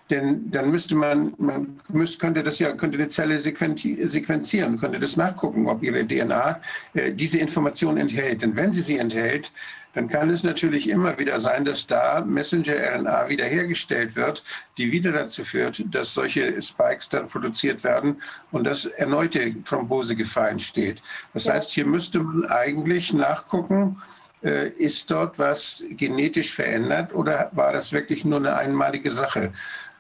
Denn 0.10 0.50
dann 0.52 0.72
müsste 0.72 0.96
man, 0.96 1.34
man 1.38 1.78
müsste, 1.90 2.18
könnte 2.18 2.44
das 2.44 2.60
ja, 2.60 2.72
könnte 2.74 2.98
eine 2.98 3.10
Zelle 3.10 3.40
sequenzieren, 3.40 4.80
könnte 4.80 5.00
das 5.00 5.18
nachgucken, 5.18 5.68
ob 5.68 5.84
ihre 5.84 6.06
DNA 6.08 6.62
äh, 6.94 7.12
diese 7.12 7.40
Information 7.40 7.98
enthält. 7.98 8.42
Denn 8.42 8.56
wenn 8.56 8.72
sie 8.72 8.82
sie 8.82 8.98
enthält, 8.98 9.52
dann 9.98 10.08
kann 10.08 10.30
es 10.30 10.44
natürlich 10.44 10.90
immer 10.90 11.18
wieder 11.18 11.40
sein, 11.40 11.66
dass 11.66 11.88
da 11.88 12.22
Messenger-RNA 12.22 13.30
wiederhergestellt 13.30 14.16
wird, 14.16 14.44
die 14.78 14.92
wieder 14.92 15.12
dazu 15.12 15.44
führt, 15.44 15.84
dass 15.90 16.14
solche 16.14 16.62
Spikes 16.62 17.10
dann 17.10 17.28
produziert 17.28 17.84
werden 17.84 18.22
und 18.52 18.64
dass 18.64 18.86
erneute 18.86 19.56
Thrombosegefahr 19.64 20.50
entsteht. 20.50 21.02
Das 21.34 21.46
ja. 21.46 21.54
heißt, 21.54 21.72
hier 21.72 21.88
müsste 21.88 22.20
man 22.20 22.46
eigentlich 22.46 23.12
nachgucken, 23.12 23.98
äh, 24.44 24.70
ist 24.70 25.10
dort 25.10 25.40
was 25.40 25.84
genetisch 25.90 26.54
verändert 26.54 27.16
oder 27.16 27.50
war 27.54 27.74
das 27.74 27.92
wirklich 27.92 28.24
nur 28.24 28.38
eine 28.38 28.56
einmalige 28.56 29.12
Sache? 29.12 29.52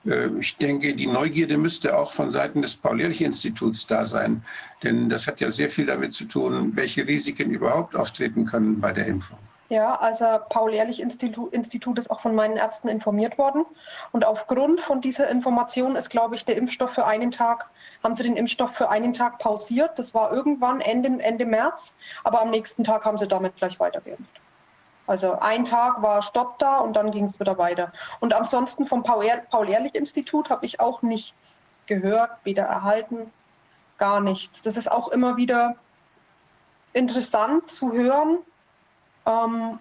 Äh, 0.07 0.29
ich 0.39 0.57
denke, 0.57 0.95
die 0.95 1.07
Neugierde 1.07 1.57
müsste 1.57 1.97
auch 1.97 2.11
von 2.11 2.31
Seiten 2.31 2.61
des 2.61 2.75
Paul-Ehrlich-Instituts 2.75 3.87
da 3.87 4.05
sein, 4.05 4.43
denn 4.83 5.09
das 5.09 5.27
hat 5.27 5.39
ja 5.39 5.51
sehr 5.51 5.69
viel 5.69 5.85
damit 5.85 6.13
zu 6.13 6.25
tun, 6.25 6.75
welche 6.75 7.05
Risiken 7.05 7.51
überhaupt 7.51 7.95
auftreten 7.95 8.45
können 8.45 8.79
bei 8.79 8.93
der 8.93 9.07
Impfung. 9.07 9.37
Ja, 9.69 9.95
also 9.95 10.25
Paul-Ehrlich-Institut 10.49 11.51
Institut 11.51 11.99
ist 11.99 12.09
auch 12.09 12.21
von 12.21 12.33
meinen 12.33 12.55
Ärzten 12.55 12.87
informiert 12.87 13.37
worden. 13.37 13.65
Und 14.13 14.23
aufgrund 14.23 14.79
von 14.79 15.01
dieser 15.01 15.29
Information 15.29 15.97
ist, 15.97 16.09
glaube 16.09 16.35
ich, 16.35 16.45
der 16.45 16.55
Impfstoff 16.55 16.91
für 16.91 17.05
einen 17.05 17.31
Tag, 17.31 17.69
haben 18.01 18.15
sie 18.15 18.23
den 18.23 18.37
Impfstoff 18.37 18.71
für 18.71 18.89
einen 18.89 19.11
Tag 19.11 19.39
pausiert. 19.39 19.99
Das 19.99 20.13
war 20.13 20.31
irgendwann 20.31 20.79
Ende, 20.79 21.21
Ende 21.21 21.45
März, 21.45 21.93
aber 22.23 22.41
am 22.41 22.49
nächsten 22.49 22.85
Tag 22.85 23.03
haben 23.03 23.17
sie 23.17 23.27
damit 23.27 23.57
gleich 23.57 23.77
weitergeimpft. 23.77 24.39
Also 25.07 25.39
ein 25.39 25.63
Tag 25.63 26.01
war 26.01 26.21
Stopp 26.21 26.59
da 26.59 26.79
und 26.79 26.93
dann 26.95 27.11
ging 27.11 27.23
es 27.23 27.39
wieder 27.39 27.57
weiter. 27.57 27.93
Und 28.19 28.33
ansonsten 28.33 28.85
vom 28.85 29.03
Paul-Ehrlich-Institut 29.03 30.49
habe 30.49 30.65
ich 30.65 30.79
auch 30.81 31.01
nichts 31.01 31.59
gehört, 31.85 32.31
weder 32.43 32.63
erhalten, 32.63 33.31
gar 33.97 34.19
nichts. 34.19 34.61
Das 34.61 34.75
ist 34.75 34.91
auch 34.91 35.07
immer 35.07 35.37
wieder 35.37 35.75
interessant 36.91 37.69
zu 37.71 37.93
hören, 37.93 38.39
ähm, 39.25 39.79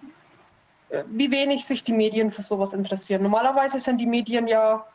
wie 1.07 1.29
wenig 1.29 1.65
sich 1.65 1.83
die 1.83 1.93
Medien 1.93 2.31
für 2.31 2.41
sowas 2.41 2.73
interessieren. 2.73 3.21
Normalerweise 3.21 3.81
sind 3.81 3.97
die 3.97 4.05
Medien 4.05 4.47
ja, 4.47 4.85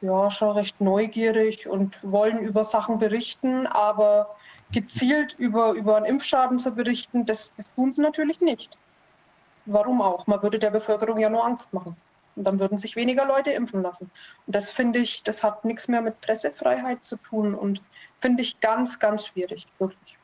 ja 0.00 0.30
schon 0.32 0.50
recht 0.50 0.80
neugierig 0.80 1.68
und 1.68 2.00
wollen 2.02 2.40
über 2.40 2.64
Sachen 2.64 2.98
berichten, 2.98 3.68
aber 3.68 4.34
gezielt 4.72 5.36
über, 5.38 5.72
über 5.72 5.96
einen 5.96 6.06
Impfschaden 6.06 6.58
zu 6.58 6.72
berichten, 6.72 7.24
das, 7.24 7.54
das 7.54 7.72
tun 7.74 7.92
sie 7.92 8.00
natürlich 8.00 8.40
nicht. 8.40 8.76
Warum 9.66 10.00
auch? 10.00 10.26
Man 10.26 10.42
würde 10.42 10.58
der 10.58 10.70
Bevölkerung 10.70 11.18
ja 11.18 11.28
nur 11.28 11.44
Angst 11.44 11.72
machen. 11.72 11.96
Und 12.36 12.44
dann 12.44 12.60
würden 12.60 12.78
sich 12.78 12.96
weniger 12.96 13.26
Leute 13.26 13.50
impfen 13.50 13.82
lassen. 13.82 14.10
Und 14.46 14.54
das 14.54 14.70
finde 14.70 14.98
ich, 14.98 15.22
das 15.22 15.42
hat 15.42 15.64
nichts 15.64 15.88
mehr 15.88 16.02
mit 16.02 16.20
Pressefreiheit 16.20 17.04
zu 17.04 17.16
tun 17.16 17.54
und 17.54 17.80
finde 18.20 18.42
ich 18.42 18.60
ganz, 18.60 18.98
ganz 18.98 19.26
schwierig, 19.26 19.66
wirklich. 19.78 20.15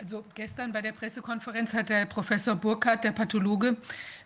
Also 0.00 0.24
gestern 0.34 0.72
bei 0.72 0.82
der 0.82 0.90
Pressekonferenz 0.90 1.72
hat 1.72 1.88
der 1.88 2.04
Professor 2.06 2.56
Burkhardt, 2.56 3.04
der 3.04 3.12
Pathologe, 3.12 3.76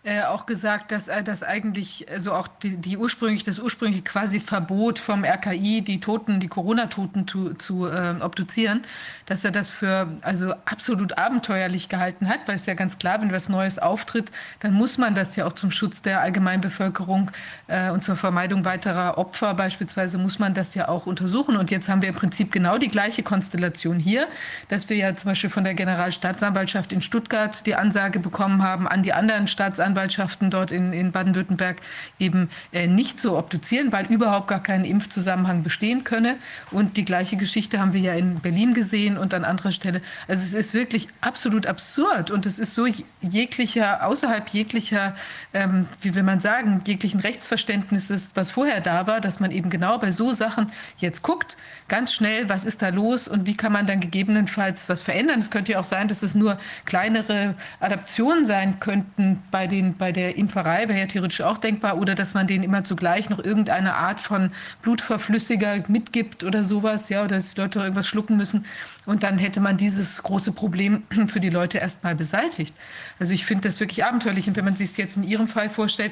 äh, 0.03 0.23
auch 0.23 0.45
gesagt, 0.45 0.91
dass 0.91 1.07
er 1.09 1.21
das 1.21 1.43
eigentlich, 1.43 2.07
also 2.09 2.33
auch 2.33 2.47
die, 2.47 2.77
die, 2.77 2.97
ursprünglich, 2.97 3.43
das 3.43 3.59
ursprüngliche 3.59 4.01
quasi 4.01 4.39
Verbot 4.39 4.97
vom 4.97 5.23
RKI, 5.23 5.81
die 5.81 5.99
Toten, 5.99 6.39
die 6.39 6.47
Corona-Toten 6.47 7.27
zu, 7.27 7.53
zu 7.53 7.85
äh, 7.85 8.15
obduzieren, 8.21 8.81
dass 9.27 9.43
er 9.43 9.51
das 9.51 9.71
für 9.71 10.07
also 10.21 10.53
absolut 10.65 11.17
abenteuerlich 11.17 11.87
gehalten 11.87 12.29
hat, 12.29 12.47
weil 12.47 12.55
es 12.55 12.65
ja 12.65 12.73
ganz 12.73 12.97
klar, 12.97 13.21
wenn 13.21 13.31
was 13.31 13.49
Neues 13.49 13.77
auftritt, 13.77 14.31
dann 14.61 14.73
muss 14.73 14.97
man 14.97 15.15
das 15.15 15.35
ja 15.35 15.45
auch 15.45 15.53
zum 15.53 15.69
Schutz 15.69 16.01
der 16.01 16.21
Allgemeinbevölkerung 16.21 17.29
äh, 17.67 17.91
und 17.91 18.03
zur 18.03 18.15
Vermeidung 18.15 18.65
weiterer 18.65 19.17
Opfer 19.17 19.53
beispielsweise 19.53 20.17
muss 20.17 20.39
man 20.39 20.53
das 20.53 20.73
ja 20.75 20.87
auch 20.87 21.05
untersuchen. 21.05 21.57
Und 21.57 21.69
jetzt 21.71 21.89
haben 21.89 22.01
wir 22.01 22.09
im 22.09 22.15
Prinzip 22.15 22.51
genau 22.51 22.77
die 22.77 22.87
gleiche 22.87 23.21
Konstellation 23.21 23.99
hier, 23.99 24.27
dass 24.69 24.89
wir 24.89 24.95
ja 24.95 25.15
zum 25.15 25.31
Beispiel 25.31 25.49
von 25.49 25.58
der 25.63 25.73
Generalstaatsanwaltschaft 25.73 26.91
in 26.91 27.01
Stuttgart 27.01 27.65
die 27.65 27.75
Ansage 27.75 28.19
bekommen 28.19 28.63
haben, 28.63 28.87
an 28.87 29.03
die 29.03 29.13
anderen 29.13 29.47
Staatsanwaltschaften 29.47 30.49
dort 30.49 30.71
in, 30.71 30.93
in 30.93 31.11
Baden-Württemberg 31.11 31.77
eben 32.19 32.49
äh, 32.71 32.87
nicht 32.87 33.19
zu 33.19 33.37
obduzieren, 33.37 33.91
weil 33.91 34.05
überhaupt 34.05 34.47
gar 34.47 34.61
kein 34.61 34.85
Impfzusammenhang 34.85 35.63
bestehen 35.63 36.03
könne. 36.03 36.37
Und 36.71 36.97
die 36.97 37.05
gleiche 37.05 37.37
Geschichte 37.37 37.79
haben 37.79 37.93
wir 37.93 38.01
ja 38.01 38.13
in 38.13 38.35
Berlin 38.35 38.73
gesehen 38.73 39.17
und 39.17 39.33
an 39.33 39.45
anderer 39.45 39.71
Stelle. 39.71 40.01
Also 40.27 40.43
es 40.43 40.53
ist 40.53 40.73
wirklich 40.73 41.07
absolut 41.21 41.65
absurd 41.65 42.31
und 42.31 42.45
es 42.45 42.59
ist 42.59 42.75
so 42.75 42.87
jeglicher, 43.21 44.05
außerhalb 44.05 44.47
jeglicher, 44.49 45.15
ähm, 45.53 45.87
wie 46.01 46.15
will 46.15 46.23
man 46.23 46.39
sagen, 46.39 46.81
jeglichen 46.85 47.19
Rechtsverständnisses, 47.19 48.31
was 48.35 48.51
vorher 48.51 48.81
da 48.81 49.07
war, 49.07 49.21
dass 49.21 49.39
man 49.39 49.51
eben 49.51 49.69
genau 49.69 49.97
bei 49.97 50.11
so 50.11 50.33
Sachen 50.33 50.71
jetzt 50.97 51.21
guckt, 51.21 51.57
ganz 51.87 52.13
schnell, 52.13 52.49
was 52.49 52.65
ist 52.65 52.81
da 52.81 52.89
los 52.89 53.27
und 53.27 53.45
wie 53.45 53.55
kann 53.55 53.71
man 53.71 53.87
dann 53.87 53.99
gegebenenfalls 53.99 54.89
was 54.89 55.01
verändern. 55.01 55.39
Es 55.39 55.48
könnte 55.49 55.73
ja 55.73 55.79
auch 55.79 55.83
sein, 55.83 56.07
dass 56.07 56.23
es 56.23 56.35
nur 56.35 56.57
kleinere 56.85 57.55
Adaptionen 57.79 58.45
sein 58.45 58.79
könnten 58.79 59.41
bei, 59.51 59.67
den, 59.67 59.97
bei 59.97 60.11
der 60.11 60.37
Impferei, 60.37 60.87
wäre 60.87 60.99
ja 60.99 61.05
theoretisch 61.05 61.41
auch 61.41 61.57
denkbar, 61.57 61.97
oder 61.97 62.15
dass 62.15 62.33
man 62.33 62.47
denen 62.47 62.63
immer 62.63 62.83
zugleich 62.83 63.29
noch 63.29 63.39
irgendeine 63.43 63.95
Art 63.95 64.19
von 64.19 64.51
Blutverflüssiger 64.81 65.83
mitgibt 65.87 66.43
oder 66.43 66.63
sowas, 66.63 67.09
ja, 67.09 67.23
oder 67.23 67.35
dass 67.35 67.53
die 67.53 67.61
Leute 67.61 67.79
irgendwas 67.79 68.07
schlucken 68.07 68.37
müssen. 68.37 68.65
Und 69.05 69.23
dann 69.23 69.37
hätte 69.37 69.59
man 69.59 69.77
dieses 69.77 70.21
große 70.23 70.51
Problem 70.51 71.03
für 71.27 71.39
die 71.39 71.49
Leute 71.49 71.79
erstmal 71.79 72.15
beseitigt. 72.15 72.75
Also 73.19 73.33
ich 73.33 73.45
finde 73.45 73.67
das 73.67 73.79
wirklich 73.79 74.03
abenteuerlich. 74.05 74.47
Und 74.47 74.55
wenn 74.55 74.65
man 74.65 74.75
sich 74.75 74.91
es 74.91 74.97
jetzt 74.97 75.17
in 75.17 75.23
Ihrem 75.23 75.47
Fall 75.47 75.69
vorstellt, 75.69 76.11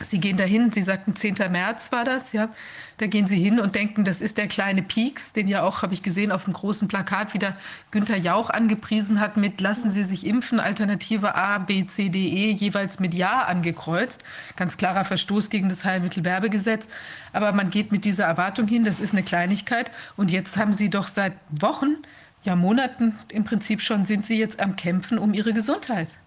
Sie 0.00 0.20
gehen 0.20 0.36
dahin, 0.36 0.70
Sie 0.70 0.82
sagten 0.82 1.16
10. 1.16 1.34
März 1.50 1.90
war 1.90 2.04
das, 2.04 2.32
ja. 2.32 2.50
Da 2.98 3.06
gehen 3.06 3.26
Sie 3.26 3.38
hin 3.38 3.60
und 3.60 3.74
denken, 3.74 4.04
das 4.04 4.20
ist 4.20 4.38
der 4.38 4.48
kleine 4.48 4.82
Pieks, 4.82 5.32
den 5.32 5.48
ja 5.48 5.62
auch, 5.62 5.82
habe 5.82 5.94
ich 5.94 6.02
gesehen, 6.02 6.32
auf 6.32 6.44
dem 6.44 6.52
großen 6.52 6.88
Plakat 6.88 7.34
wieder 7.34 7.56
Günther 7.90 8.16
Jauch 8.16 8.50
angepriesen 8.50 9.20
hat 9.20 9.36
mit 9.36 9.60
Lassen 9.60 9.90
Sie 9.90 10.04
sich 10.04 10.26
impfen, 10.26 10.60
Alternative 10.60 11.34
A, 11.34 11.58
B, 11.58 11.86
C, 11.86 12.08
D, 12.08 12.18
E, 12.18 12.50
jeweils 12.52 13.00
mit 13.00 13.14
Ja 13.14 13.42
angekreuzt. 13.42 14.24
Ganz 14.56 14.76
klarer 14.76 15.04
Verstoß 15.04 15.50
gegen 15.50 15.68
das 15.68 15.84
Heilmittelwerbegesetz. 15.84 16.88
Aber 17.32 17.52
man 17.52 17.70
geht 17.70 17.92
mit 17.92 18.04
dieser 18.04 18.24
Erwartung 18.24 18.68
hin, 18.68 18.84
das 18.84 19.00
ist 19.00 19.12
eine 19.12 19.22
Kleinigkeit. 19.22 19.90
Und 20.16 20.30
jetzt 20.30 20.56
haben 20.56 20.72
Sie 20.72 20.90
doch 20.90 21.08
seit 21.08 21.34
Wochen, 21.50 21.96
ja 22.42 22.54
Monaten 22.56 23.18
im 23.30 23.44
Prinzip 23.44 23.80
schon, 23.80 24.04
sind 24.04 24.26
Sie 24.26 24.38
jetzt 24.38 24.60
am 24.60 24.76
Kämpfen 24.76 25.18
um 25.18 25.34
Ihre 25.34 25.52
Gesundheit. 25.52 26.18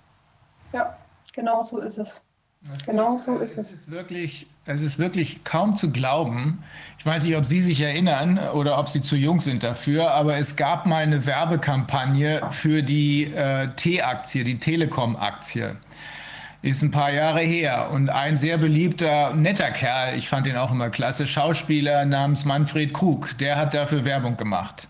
Ja, 0.74 0.97
genau 1.34 1.63
so 1.63 1.80
ist 1.80 1.97
es. 1.97 2.22
Das 2.70 2.86
genau 2.86 3.16
ist, 3.16 3.26
so 3.26 3.38
ist 3.38 3.57
es. 3.57 3.72
Es 3.72 3.72
ist, 3.72 3.91
wirklich, 3.91 4.45
es 4.66 4.82
ist 4.82 4.99
wirklich 4.99 5.43
kaum 5.43 5.76
zu 5.76 5.91
glauben. 5.91 6.64
Ich 6.99 7.05
weiß 7.05 7.24
nicht, 7.24 7.36
ob 7.36 7.43
Sie 7.43 7.59
sich 7.59 7.82
erinnern 7.82 8.38
oder 8.38 8.78
ob 8.78 8.88
Sie 8.88 9.01
zu 9.01 9.16
jung 9.16 9.39
sind 9.39 9.64
dafür, 9.64 10.12
aber 10.12 10.38
es 10.38 10.55
gab 10.55 10.86
mal 10.86 11.01
eine 11.01 11.26
Werbekampagne 11.26 12.41
für 12.51 12.84
die 12.84 13.34
äh, 13.34 13.70
T-Aktie, 13.76 14.43
die 14.43 14.59
Telekom-Aktie. 14.59 15.76
Ist 16.62 16.84
ein 16.84 16.91
paar 16.91 17.12
Jahre 17.12 17.39
her. 17.39 17.89
Und 17.89 18.09
ein 18.09 18.38
sehr 18.38 18.59
beliebter, 18.59 19.34
netter 19.34 19.72
Kerl, 19.72 20.16
ich 20.16 20.30
fand 20.30 20.45
ihn 20.45 20.57
auch 20.57 20.72
immer 20.72 20.91
klasse, 20.91 21.26
Schauspieler 21.26 22.05
namens 22.05 22.45
Manfred 22.45 22.93
Krug, 22.93 23.36
der 23.39 23.55
hat 23.55 23.74
dafür 23.74 24.05
Werbung 24.05 24.38
gemacht. 24.38 24.88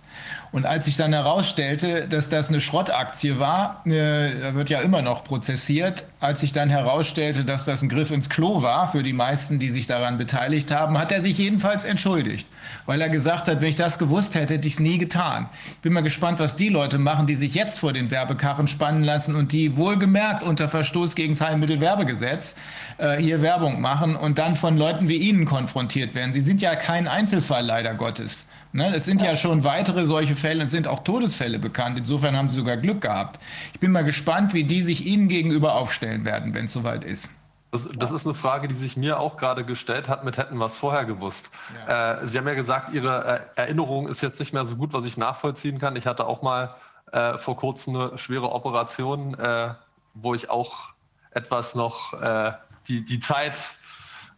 Und 0.52 0.66
als 0.66 0.84
sich 0.84 0.98
dann 0.98 1.14
herausstellte, 1.14 2.10
dass 2.10 2.28
das 2.28 2.50
eine 2.50 2.60
Schrottaktie 2.60 3.40
war, 3.40 3.82
äh, 3.86 4.38
da 4.42 4.54
wird 4.54 4.70
ja 4.70 4.82
immer 4.82 5.02
noch 5.02 5.24
prozessiert, 5.24 6.04
als 6.20 6.42
sich 6.42 6.52
dann 6.52 6.70
herausstellte, 6.70 7.46
dass 7.46 7.64
das 7.64 7.82
ein 7.82 7.88
Griff 7.88 8.12
ins 8.12 8.30
Klo 8.30 8.62
war 8.62 8.92
für 8.92 9.02
die 9.02 9.14
meisten, 9.14 9.60
die 9.60 9.70
sich 9.70 9.88
daran 9.88 10.18
beteiligt 10.18 10.70
haben, 10.70 10.98
hat 10.98 11.14
er 11.14 11.22
sich 11.22 11.38
jedenfalls 11.38 11.86
entschuldigt, 11.86 12.48
weil 12.86 13.00
er 13.00 13.08
gesagt 13.08 13.48
hat, 13.48 13.62
wenn 13.62 13.70
ich 13.70 13.78
das 13.78 13.98
gewusst 13.98 14.36
hätte, 14.36 14.56
hätte 14.56 14.68
ich 14.68 14.74
es 14.74 14.80
nie 14.82 14.98
getan. 14.98 15.48
Ich 15.72 15.80
bin 15.80 15.94
mal 15.94 16.04
gespannt, 16.04 16.40
was 16.40 16.58
die 16.58 16.70
Leute 16.70 16.98
machen, 16.98 17.28
die 17.28 17.36
sich 17.36 17.56
jetzt 17.56 17.80
vor 17.80 17.94
den 17.94 18.12
Werbekarren 18.12 18.68
spannen 18.68 19.06
lassen 19.06 19.36
und 19.36 19.54
die 19.54 19.78
wohlgemerkt 19.78 20.44
unter 20.44 20.68
Verstoß 20.68 21.16
gegen 21.16 21.32
das 21.32 21.40
Heilmittelwerbegesetz 21.40 22.56
äh, 22.98 23.16
hier 23.16 23.42
Werbung 23.42 23.80
machen 23.80 24.18
und 24.18 24.38
dann 24.38 24.56
von 24.56 24.78
Leuten 24.78 25.08
wie 25.08 25.18
Ihnen 25.18 25.46
konfrontiert 25.46 26.14
werden. 26.14 26.34
Sie 26.34 26.42
sind 26.42 26.62
ja 26.62 26.76
kein 26.76 27.08
Einzelfall, 27.08 27.66
leider 27.66 27.94
Gottes. 27.94 28.46
Ne, 28.74 28.96
es 28.96 29.04
sind 29.04 29.22
ja 29.22 29.36
schon 29.36 29.66
weitere 29.66 30.06
solche 30.06 30.36
Fälle, 30.36 30.64
es 30.64 30.72
sind 30.72 30.88
auch 30.88 31.00
Todesfälle 31.00 31.60
bekannt. 31.60 31.98
Insofern 31.98 32.38
haben 32.38 32.50
sie 32.50 32.56
sogar 32.56 32.78
Glück 32.78 33.02
gehabt. 33.02 33.40
Ich 33.74 33.80
bin 33.82 33.92
mal 33.92 34.04
gespannt, 34.04 34.54
wie 34.54 34.64
die 34.64 34.82
sich 34.82 35.06
Ihnen 35.06 35.28
gegenüber 35.28 35.76
aufstellen 35.76 36.24
werden, 36.24 36.54
wenn 36.54 36.66
es 36.66 36.74
soweit 36.74 37.04
ist. 37.04 37.32
Das, 37.72 37.88
das, 37.98 38.12
ist 38.12 38.26
eine 38.26 38.34
Frage, 38.34 38.68
die 38.68 38.74
sich 38.74 38.98
mir 38.98 39.20
auch 39.20 39.38
gerade 39.38 39.64
gestellt 39.64 40.10
hat 40.10 40.26
mit 40.26 40.38
hätten 40.38 40.58
wir 40.58 40.66
es 40.66 40.76
vorher 40.76 41.06
gewusst. 41.06 41.50
Ja. 41.88 42.20
Äh, 42.20 42.28
sie 42.28 42.38
haben 42.38 42.48
ja 42.48 42.54
gesagt, 42.54 42.94
Ihre 42.94 43.50
äh, 43.56 43.62
Erinnerung 43.62 44.08
ist 44.08 44.22
jetzt 44.22 44.40
nicht 44.40 44.52
mehr 44.54 44.66
so 44.66 44.76
gut, 44.76 44.92
was 44.94 45.06
ich 45.06 45.16
nachvollziehen 45.16 45.80
kann. 45.80 45.96
Ich 45.96 46.06
hatte 46.06 46.26
auch 46.26 46.42
mal 46.42 46.76
äh, 47.12 47.38
vor 47.38 47.56
kurzem 47.58 47.96
eine 47.96 48.18
schwere 48.18 48.52
Operation, 48.52 49.36
äh, 49.36 49.74
wo 50.14 50.34
ich 50.34 50.50
auch 50.50 50.90
etwas 51.32 51.76
noch 51.76 52.22
äh, 52.22 52.52
die, 52.90 53.06
die 53.06 53.22
Zeit 53.22 53.58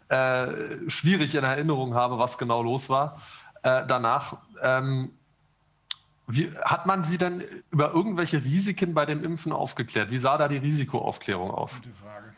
äh, 0.10 0.48
schwierig 0.88 1.34
in 1.34 1.44
Erinnerung 1.44 1.96
habe, 1.96 2.20
was 2.20 2.38
genau 2.38 2.62
los 2.62 2.88
war 2.90 3.20
äh, 3.64 3.84
danach. 3.88 4.38
Ähm, 4.62 5.12
wie, 6.28 6.52
hat 6.64 6.86
man 6.86 7.04
Sie 7.04 7.18
denn 7.18 7.44
über 7.70 7.94
irgendwelche 7.94 8.44
Risiken 8.44 8.94
bei 8.94 9.06
dem 9.06 9.24
Impfen 9.24 9.52
aufgeklärt? 9.52 10.10
Wie 10.10 10.18
sah 10.18 10.38
da 10.38 10.48
die 10.48 10.58
Risikoaufklärung 10.58 11.52
aus? 11.52 11.76
Gute 11.76 11.96
Frage. 11.96 12.34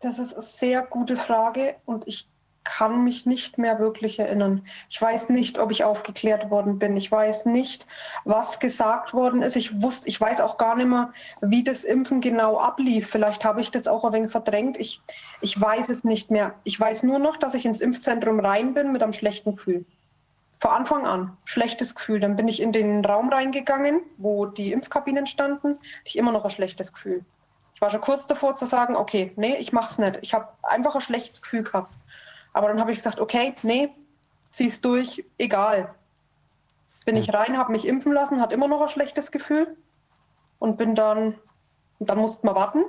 Das 0.00 0.18
ist 0.18 0.34
eine 0.34 0.42
sehr 0.42 0.82
gute 0.82 1.16
Frage 1.16 1.76
und 1.84 2.08
ich 2.08 2.26
kann 2.64 3.04
mich 3.04 3.26
nicht 3.26 3.58
mehr 3.58 3.78
wirklich 3.78 4.18
erinnern. 4.18 4.64
Ich 4.88 5.00
weiß 5.00 5.28
nicht, 5.28 5.58
ob 5.58 5.70
ich 5.70 5.84
aufgeklärt 5.84 6.50
worden 6.50 6.78
bin. 6.78 6.96
Ich 6.96 7.10
weiß 7.10 7.46
nicht, 7.46 7.86
was 8.24 8.60
gesagt 8.60 9.14
worden 9.14 9.42
ist. 9.42 9.56
Ich 9.56 9.82
wusste, 9.82 10.08
ich 10.08 10.20
weiß 10.20 10.40
auch 10.40 10.58
gar 10.58 10.76
nicht 10.76 10.88
mehr, 10.88 11.12
wie 11.40 11.64
das 11.64 11.84
Impfen 11.84 12.20
genau 12.20 12.58
ablief. 12.58 13.08
Vielleicht 13.08 13.44
habe 13.44 13.60
ich 13.60 13.70
das 13.70 13.88
auch 13.88 14.04
ein 14.04 14.12
wenig 14.12 14.30
verdrängt. 14.30 14.78
Ich, 14.78 15.00
ich 15.40 15.60
weiß 15.60 15.88
es 15.88 16.04
nicht 16.04 16.30
mehr. 16.30 16.54
Ich 16.64 16.78
weiß 16.78 17.02
nur 17.02 17.18
noch, 17.18 17.36
dass 17.36 17.54
ich 17.54 17.66
ins 17.66 17.80
Impfzentrum 17.80 18.40
rein 18.40 18.74
bin 18.74 18.92
mit 18.92 19.02
einem 19.02 19.12
schlechten 19.12 19.56
Gefühl. 19.56 19.84
Vor 20.62 20.74
Anfang 20.74 21.08
an 21.08 21.36
schlechtes 21.44 21.96
Gefühl. 21.96 22.20
Dann 22.20 22.36
bin 22.36 22.46
ich 22.46 22.62
in 22.62 22.70
den 22.70 23.04
Raum 23.04 23.30
reingegangen, 23.30 24.00
wo 24.16 24.46
die 24.46 24.70
Impfkabinen 24.70 25.26
standen. 25.26 25.76
Ich 26.04 26.16
immer 26.16 26.30
noch 26.30 26.44
ein 26.44 26.52
schlechtes 26.52 26.92
Gefühl. 26.92 27.24
Ich 27.74 27.80
war 27.80 27.90
schon 27.90 28.00
kurz 28.00 28.28
davor 28.28 28.54
zu 28.54 28.64
sagen, 28.64 28.94
okay, 28.94 29.32
nee, 29.34 29.56
ich 29.56 29.72
mach's 29.72 29.98
nicht. 29.98 30.20
Ich 30.22 30.34
habe 30.34 30.50
einfach 30.62 30.94
ein 30.94 31.00
schlechtes 31.00 31.42
Gefühl 31.42 31.64
gehabt. 31.64 31.92
Aber 32.52 32.68
dann 32.68 32.78
habe 32.78 32.92
ich 32.92 32.98
gesagt, 32.98 33.18
okay, 33.18 33.56
nee, 33.64 33.92
zieh's 34.52 34.80
durch, 34.80 35.24
egal. 35.36 35.92
Bin 37.06 37.16
ich 37.16 37.26
hm. 37.26 37.34
rein, 37.34 37.58
habe 37.58 37.72
mich 37.72 37.84
impfen 37.84 38.12
lassen, 38.12 38.40
hat 38.40 38.52
immer 38.52 38.68
noch 38.68 38.82
ein 38.82 38.88
schlechtes 38.88 39.32
Gefühl 39.32 39.76
und 40.60 40.76
bin 40.76 40.94
dann, 40.94 41.34
dann 41.98 42.18
musste 42.18 42.46
man 42.46 42.54
warten. 42.54 42.84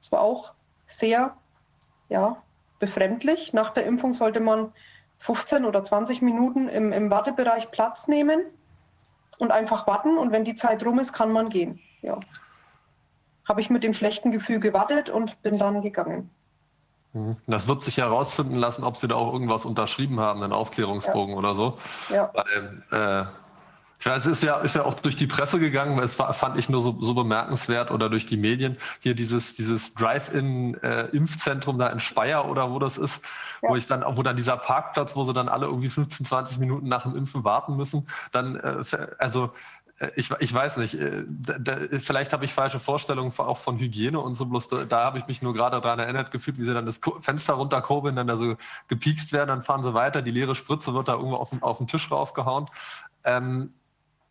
Es 0.00 0.10
war 0.10 0.22
auch 0.22 0.54
sehr, 0.86 1.36
ja, 2.08 2.42
befremdlich. 2.78 3.52
Nach 3.52 3.68
der 3.68 3.84
Impfung 3.84 4.14
sollte 4.14 4.40
man 4.40 4.72
15 5.20 5.64
oder 5.64 5.84
20 5.84 6.22
Minuten 6.22 6.68
im, 6.68 6.92
im 6.92 7.10
Wartebereich 7.10 7.70
Platz 7.70 8.08
nehmen 8.08 8.42
und 9.38 9.52
einfach 9.52 9.86
warten. 9.86 10.18
Und 10.18 10.32
wenn 10.32 10.44
die 10.44 10.54
Zeit 10.54 10.84
rum 10.84 10.98
ist, 10.98 11.12
kann 11.12 11.30
man 11.32 11.48
gehen. 11.48 11.78
Ja. 12.02 12.18
Habe 13.48 13.60
ich 13.60 13.70
mit 13.70 13.84
dem 13.84 13.92
schlechten 13.92 14.30
Gefühl 14.30 14.60
gewartet 14.60 15.10
und 15.10 15.40
bin 15.42 15.58
dann 15.58 15.82
gegangen. 15.82 16.30
Mhm. 17.12 17.36
Das 17.46 17.68
wird 17.68 17.82
sich 17.82 17.98
herausfinden 17.98 18.54
lassen, 18.54 18.84
ob 18.84 18.96
Sie 18.96 19.08
da 19.08 19.16
auch 19.16 19.32
irgendwas 19.32 19.64
unterschrieben 19.64 20.20
haben, 20.20 20.42
einen 20.42 20.52
Aufklärungsbogen 20.52 21.34
ja. 21.34 21.38
oder 21.38 21.54
so. 21.54 21.78
Ja. 22.08 22.30
Weil, 22.32 22.82
äh, 22.90 23.26
ich 24.00 24.06
weiß, 24.06 24.24
es 24.24 24.38
ist 24.38 24.42
ja, 24.42 24.56
ist 24.60 24.74
ja 24.74 24.84
auch 24.84 24.94
durch 24.94 25.14
die 25.14 25.26
Presse 25.26 25.60
gegangen, 25.60 25.98
das 26.00 26.14
fand 26.14 26.58
ich 26.58 26.70
nur 26.70 26.80
so, 26.80 26.96
so 27.00 27.12
bemerkenswert 27.12 27.90
oder 27.90 28.08
durch 28.08 28.24
die 28.24 28.38
Medien. 28.38 28.78
Hier 29.00 29.14
dieses, 29.14 29.56
dieses 29.56 29.92
Drive-In-Impfzentrum 29.92 31.76
äh, 31.76 31.84
da 31.84 31.90
in 31.90 32.00
Speyer 32.00 32.48
oder 32.48 32.70
wo 32.70 32.78
das 32.78 32.96
ist, 32.96 33.22
ja. 33.60 33.68
wo 33.68 33.76
ich 33.76 33.86
dann, 33.86 34.02
wo 34.16 34.22
dann 34.22 34.36
dieser 34.36 34.56
Parkplatz, 34.56 35.16
wo 35.16 35.24
sie 35.24 35.34
dann 35.34 35.50
alle 35.50 35.66
irgendwie 35.66 35.90
15, 35.90 36.24
20 36.24 36.58
Minuten 36.58 36.88
nach 36.88 37.02
dem 37.02 37.14
Impfen 37.14 37.44
warten 37.44 37.76
müssen, 37.76 38.06
dann, 38.32 38.56
äh, 38.56 38.84
also, 39.18 39.52
äh, 39.98 40.08
ich, 40.16 40.30
ich 40.38 40.54
weiß 40.54 40.78
nicht, 40.78 40.96
da, 41.28 41.58
da, 41.58 41.76
vielleicht 41.98 42.32
habe 42.32 42.46
ich 42.46 42.54
falsche 42.54 42.80
Vorstellungen 42.80 43.34
auch 43.36 43.58
von 43.58 43.78
Hygiene 43.78 44.18
und 44.18 44.32
so, 44.32 44.46
bloß 44.46 44.68
da, 44.68 44.84
da 44.86 45.04
habe 45.04 45.18
ich 45.18 45.26
mich 45.26 45.42
nur 45.42 45.52
gerade 45.52 45.78
daran 45.78 45.98
erinnert 45.98 46.30
gefühlt, 46.30 46.58
wie 46.58 46.64
sie 46.64 46.72
dann 46.72 46.86
das 46.86 47.02
Fenster 47.20 47.52
runterkurbeln, 47.52 48.16
dann 48.16 48.28
da 48.28 48.38
so 48.38 48.56
gepiekst 48.88 49.34
werden, 49.34 49.48
dann 49.48 49.62
fahren 49.62 49.82
sie 49.82 49.92
weiter, 49.92 50.22
die 50.22 50.30
leere 50.30 50.54
Spritze 50.54 50.94
wird 50.94 51.08
da 51.08 51.16
irgendwo 51.16 51.36
auf 51.36 51.50
auf 51.60 51.76
den 51.76 51.86
Tisch 51.86 52.10
raufgehauen. 52.10 52.64
Ähm, 53.24 53.74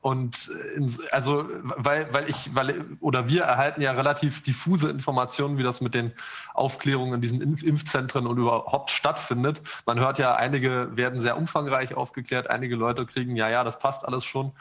Und 0.01 0.47
ins, 0.75 1.05
also, 1.11 1.49
weil, 1.61 2.11
weil 2.13 2.29
ich, 2.29 2.55
weil, 2.55 2.85
oder 3.01 3.27
wir 3.27 3.43
erhalten 3.43 3.81
ja 3.81 3.91
relativ 3.91 4.41
diffuse 4.41 4.89
Informationen, 4.89 5.57
wie 5.57 5.63
das 5.63 5.81
mit 5.81 5.93
den 5.93 6.13
Aufklärungen 6.53 7.15
in 7.15 7.21
diesen 7.21 7.41
Impf 7.41 7.63
Impfzentren 7.63 8.25
und 8.25 8.37
überhaupt 8.37 8.91
stattfindet. 8.91 9.61
Man 9.85 9.99
hört 9.99 10.17
ja, 10.17 10.35
einige 10.35 10.95
werden 10.95 11.19
sehr 11.19 11.37
umfangreich 11.37 11.95
aufgeklärt, 11.95 12.49
einige 12.49 12.77
Leute 12.77 13.05
kriegen, 13.05 13.35
ja, 13.35 13.49
ja, 13.49 13.65
das 13.65 13.77
passt 13.77 14.05
alles 14.05 14.23
schon. 14.23 14.53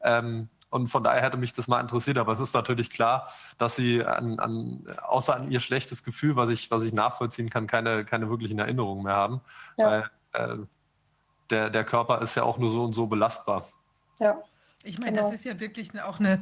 Ähm, 0.00 0.48
und 0.70 0.88
von 0.88 1.04
daher 1.04 1.22
hätte 1.22 1.36
mich 1.36 1.52
das 1.52 1.68
mal 1.68 1.80
interessiert. 1.80 2.18
Aber 2.18 2.32
es 2.32 2.40
ist 2.40 2.54
natürlich 2.54 2.90
klar, 2.90 3.28
dass 3.58 3.76
sie 3.76 4.04
an, 4.04 4.38
an, 4.38 4.86
außer 5.02 5.36
an 5.36 5.50
ihr 5.50 5.60
schlechtes 5.60 6.04
Gefühl, 6.04 6.36
was 6.36 6.48
ich, 6.48 6.70
was 6.70 6.84
ich 6.84 6.92
nachvollziehen 6.92 7.50
kann, 7.50 7.66
keine, 7.66 8.04
keine 8.04 8.30
wirklichen 8.30 8.58
Erinnerungen 8.58 9.04
mehr 9.04 9.14
haben. 9.16 9.40
Ja. 9.76 9.90
Weil 9.90 10.10
äh, 10.32 10.56
der, 11.50 11.70
der 11.70 11.84
Körper 11.84 12.22
ist 12.22 12.34
ja 12.34 12.42
auch 12.42 12.58
nur 12.58 12.70
so 12.70 12.84
und 12.84 12.94
so 12.94 13.06
belastbar. 13.06 13.66
Ja. 14.18 14.36
Ich 14.86 14.98
meine, 14.98 15.12
genau. 15.12 15.22
das 15.22 15.34
ist 15.34 15.44
ja 15.44 15.58
wirklich 15.60 16.00
auch 16.00 16.20
eine, 16.20 16.40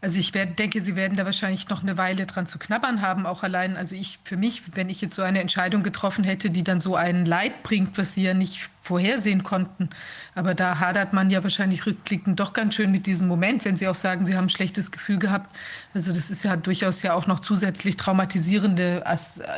also 0.00 0.18
ich 0.18 0.32
werd, 0.34 0.58
denke, 0.58 0.80
Sie 0.80 0.96
werden 0.96 1.16
da 1.16 1.24
wahrscheinlich 1.24 1.68
noch 1.68 1.82
eine 1.82 1.96
Weile 1.96 2.26
dran 2.26 2.46
zu 2.46 2.58
knabbern 2.58 3.02
haben, 3.02 3.26
auch 3.26 3.42
allein, 3.42 3.76
also 3.76 3.94
ich 3.94 4.18
für 4.24 4.36
mich, 4.36 4.62
wenn 4.74 4.88
ich 4.88 5.00
jetzt 5.00 5.16
so 5.16 5.22
eine 5.22 5.40
Entscheidung 5.40 5.82
getroffen 5.82 6.24
hätte, 6.24 6.50
die 6.50 6.64
dann 6.64 6.80
so 6.80 6.96
ein 6.96 7.26
Leid 7.26 7.62
bringt, 7.62 7.98
was 7.98 8.14
Sie 8.14 8.22
ja 8.22 8.34
nicht 8.34 8.70
vorhersehen 8.82 9.44
konnten. 9.44 9.90
Aber 10.34 10.54
da 10.54 10.80
hadert 10.80 11.12
man 11.12 11.30
ja 11.30 11.42
wahrscheinlich 11.42 11.86
rückblickend 11.86 12.40
doch 12.40 12.52
ganz 12.52 12.74
schön 12.74 12.90
mit 12.90 13.06
diesem 13.06 13.28
Moment, 13.28 13.64
wenn 13.64 13.76
Sie 13.76 13.86
auch 13.86 13.94
sagen, 13.94 14.26
Sie 14.26 14.36
haben 14.36 14.46
ein 14.46 14.50
schlechtes 14.50 14.90
Gefühl 14.90 15.18
gehabt. 15.18 15.54
Also 15.94 16.12
das 16.12 16.30
ist 16.30 16.42
ja 16.42 16.56
durchaus 16.56 17.02
ja 17.02 17.14
auch 17.14 17.26
noch 17.26 17.40
zusätzlich 17.40 17.96
traumatisierende 17.96 19.04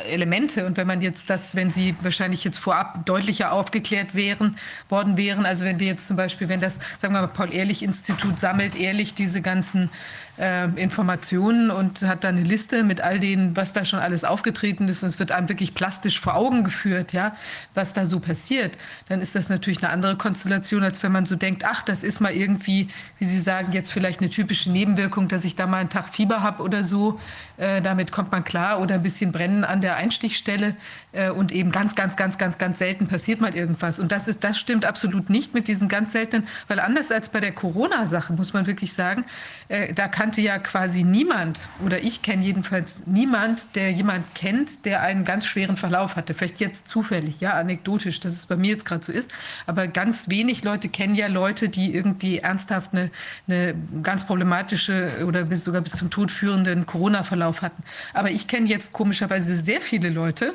Elemente. 0.09 0.65
Und 0.67 0.77
wenn 0.77 0.85
man 0.85 1.01
jetzt 1.01 1.29
das, 1.29 1.55
wenn 1.55 1.71
Sie 1.71 1.95
wahrscheinlich 2.01 2.43
jetzt 2.43 2.59
vorab 2.59 3.05
deutlicher 3.05 3.51
aufgeklärt 3.51 4.13
wären, 4.13 4.57
worden 4.89 5.17
wären, 5.17 5.45
also 5.45 5.65
wenn 5.65 5.79
wir 5.79 5.87
jetzt 5.87 6.07
zum 6.07 6.17
Beispiel, 6.17 6.47
wenn 6.47 6.59
das, 6.59 6.79
sagen 6.99 7.13
wir 7.13 7.21
mal, 7.21 7.27
Paul-Ehrlich-Institut 7.27 8.39
sammelt 8.39 8.75
ehrlich 8.75 9.15
diese 9.15 9.41
ganzen 9.41 9.89
äh, 10.37 10.67
Informationen 10.75 11.71
und 11.71 12.01
hat 12.01 12.23
dann 12.23 12.35
eine 12.35 12.45
Liste 12.45 12.83
mit 12.83 13.01
all 13.01 13.19
denen, 13.19 13.55
was 13.55 13.73
da 13.73 13.85
schon 13.85 13.99
alles 13.99 14.23
aufgetreten 14.23 14.87
ist. 14.87 15.03
Und 15.03 15.09
es 15.09 15.19
wird 15.19 15.31
einem 15.31 15.49
wirklich 15.49 15.73
plastisch 15.73 16.19
vor 16.19 16.35
Augen 16.35 16.63
geführt, 16.63 17.13
ja, 17.13 17.35
was 17.73 17.93
da 17.93 18.05
so 18.05 18.19
passiert. 18.19 18.77
Dann 19.07 19.14
ist 19.21 19.35
das 19.35 19.49
natürlich 19.49 19.83
eine 19.83 19.91
andere 19.91 20.15
Konstellation, 20.15 20.83
als 20.83 21.01
wenn 21.03 21.11
man 21.11 21.25
so 21.25 21.35
denkt, 21.35 21.63
ach, 21.65 21.83
das 21.83 22.03
ist 22.03 22.19
mal 22.19 22.33
irgendwie, 22.33 22.87
wie 23.19 23.25
Sie 23.25 23.39
sagen, 23.39 23.71
jetzt 23.71 23.91
vielleicht 23.91 24.19
eine 24.21 24.29
typische 24.29 24.71
Nebenwirkung, 24.71 25.27
dass 25.27 25.45
ich 25.45 25.55
da 25.55 25.67
mal 25.67 25.77
einen 25.77 25.89
Tag 25.89 26.09
Fieber 26.09 26.41
habe 26.41 26.63
oder 26.63 26.83
so. 26.83 27.19
Äh, 27.57 27.81
damit 27.81 28.11
kommt 28.11 28.31
man 28.31 28.43
klar 28.43 28.81
oder 28.81 28.95
ein 28.95 29.03
bisschen 29.03 29.31
Brennen 29.31 29.63
an 29.63 29.81
der 29.81 29.95
Einstichstelle 29.95 30.75
äh, 31.13 31.29
und 31.29 31.51
eben 31.51 31.71
ganz, 31.71 31.95
ganz, 31.95 32.15
ganz, 32.15 32.37
ganz, 32.37 32.57
ganz 32.57 32.79
selten 32.79 33.07
passiert 33.07 33.41
mal 33.41 33.55
irgendwas. 33.55 33.99
Und 33.99 34.11
das 34.11 34.27
ist, 34.27 34.43
das 34.43 34.59
stimmt 34.59 34.85
absolut 34.85 35.29
nicht 35.29 35.53
mit 35.53 35.67
diesen 35.67 35.87
ganz 35.87 36.11
seltenen, 36.11 36.47
weil 36.67 36.79
anders 36.79 37.11
als 37.11 37.29
bei 37.29 37.39
der 37.39 37.53
Corona-Sache 37.53 38.33
muss 38.33 38.53
man 38.53 38.67
wirklich 38.67 38.93
sagen, 38.93 39.25
äh, 39.69 39.93
da 39.93 40.07
kannte 40.07 40.41
ja 40.41 40.59
quasi 40.59 41.03
niemand 41.03 41.69
oder 41.83 42.03
ich 42.03 42.21
kenne 42.21 42.43
jedenfalls 42.43 42.97
niemand, 43.05 43.75
der 43.75 43.91
jemand 43.91 44.35
kennt, 44.35 44.85
der 44.85 45.01
einen 45.01 45.23
ganz 45.23 45.45
schweren 45.45 45.77
Verlauf 45.77 46.15
hatte. 46.15 46.33
Vielleicht 46.33 46.59
jetzt 46.59 46.87
zufällig, 46.87 47.39
ja, 47.39 47.53
anekdotisch, 47.53 48.19
dass 48.19 48.33
es 48.33 48.45
bei 48.45 48.57
mir 48.57 48.71
jetzt 48.71 48.85
gerade 48.85 49.03
so 49.03 49.11
ist. 49.11 49.31
Aber 49.65 49.87
ganz 49.87 50.29
wenig 50.29 50.63
Leute 50.63 50.89
kennen 50.89 51.15
ja 51.15 51.27
Leute, 51.27 51.69
die 51.69 51.93
irgendwie 51.93 52.39
ernsthaft 52.39 52.91
eine, 52.93 53.11
eine 53.47 53.75
ganz 54.03 54.25
problematische 54.25 55.25
oder 55.25 55.45
bis, 55.45 55.63
sogar 55.63 55.81
bis 55.81 55.93
zum 55.93 56.09
Tod 56.09 56.31
führenden 56.31 56.85
Corona-Verlauf 56.85 57.44
Verlauf 57.45 57.61
hatten. 57.61 57.83
Aber 58.13 58.31
ich 58.31 58.47
kenne 58.47 58.67
jetzt 58.67 58.93
komischerweise 58.93 59.55
sehr 59.55 59.81
viele 59.81 60.09
Leute, 60.09 60.53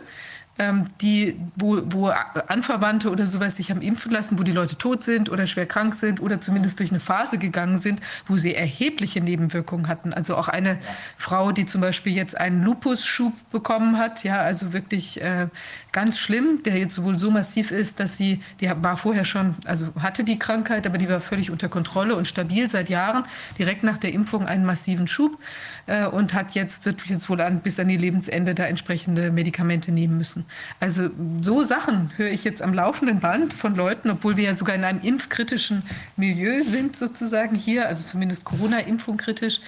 ähm, 0.61 0.89
die, 1.01 1.41
wo, 1.57 1.81
wo 1.87 2.09
Anverwandte 2.09 3.11
oder 3.11 3.27
sowas 3.27 3.57
sich 3.57 3.70
haben 3.70 3.81
impfen 3.81 4.12
lassen, 4.12 4.39
wo 4.39 4.43
die 4.43 4.53
Leute 4.53 4.77
tot 4.77 5.03
sind 5.03 5.31
oder 5.31 5.47
schwer 5.47 5.65
krank 5.65 5.95
sind 5.95 6.20
oder 6.20 6.43
zumindest 6.43 6.78
durch 6.78 6.91
eine 6.91 7.01
Phase 7.01 7.39
gegangen 7.39 7.78
sind, 7.78 8.01
wo 8.27 8.37
sie 8.37 8.55
erhebliche 8.55 9.23
Nebenwirkungen 9.23 9.89
hatten. 9.89 10.12
Also 10.12 10.37
auch 10.37 10.49
eine 10.49 10.78
Frau, 11.16 11.53
die 11.53 11.65
zum 11.65 11.81
Beispiel 11.81 12.15
jetzt 12.15 12.37
einen 12.39 12.62
Lupusschub 12.62 13.32
bekommen 13.51 13.97
hat, 13.97 14.23
ja, 14.23 14.41
also 14.41 14.74
wirklich 14.74 15.23
äh, 15.23 15.47
ganz 15.93 16.19
schlimm, 16.19 16.62
der 16.62 16.77
jetzt 16.77 17.03
wohl 17.03 17.19
so 17.19 17.31
massiv 17.31 17.70
ist, 17.70 17.99
dass 17.99 18.19
sie, 18.19 18.41
die 18.61 18.70
war 18.70 18.99
vorher 18.99 19.24
schon, 19.24 19.55
also 19.65 19.89
hatte 19.99 20.24
die 20.24 20.39
Krankheit, 20.39 20.87
aber 20.87 20.99
die 20.99 21.09
war 21.09 21.23
völlig 21.23 21.51
unter 21.51 21.70
Kontrolle 21.70 22.16
und 22.16 22.28
stabil 22.28 22.69
seit 22.69 22.91
Jahren, 22.91 23.24
direkt 23.59 23.82
nach 23.82 23.97
der 23.97 24.12
Impfung 24.12 24.47
einen 24.47 24.66
massiven 24.66 25.07
Schub 25.07 25.39
äh, 25.87 26.05
und 26.05 26.35
hat 26.35 26.53
jetzt, 26.53 26.85
wird 26.85 27.01
jetzt 27.07 27.31
wohl 27.31 27.41
an, 27.41 27.61
bis 27.61 27.81
an 27.81 27.89
ihr 27.89 27.99
Lebensende 27.99 28.55
da 28.55 28.65
entsprechende 28.65 29.32
Medikamente 29.32 29.91
nehmen 29.91 30.19
müssen. 30.19 30.45
Also 30.78 31.10
so 31.40 31.64
Sachen 31.64 32.12
höre 32.16 32.31
ich 32.31 32.44
jetzt 32.44 32.62
am 32.62 32.74
laufenden 32.74 33.20
Band 33.20 33.52
von 33.52 33.74
Leuten, 33.74 34.10
obwohl 34.10 34.36
wir 34.36 34.44
ja 34.44 34.55
sogar 34.55 34.74
in 34.74 34.85
einem 34.85 35.01
impfkritischen 35.01 35.82
Milieu 36.16 36.62
sind 36.62 36.97
sozusagen 36.97 37.56
hier, 37.56 37.86
also 37.89 38.06
zumindest 38.06 38.44
Corona-Impfung 38.44 39.16
kritisch. 39.16 39.60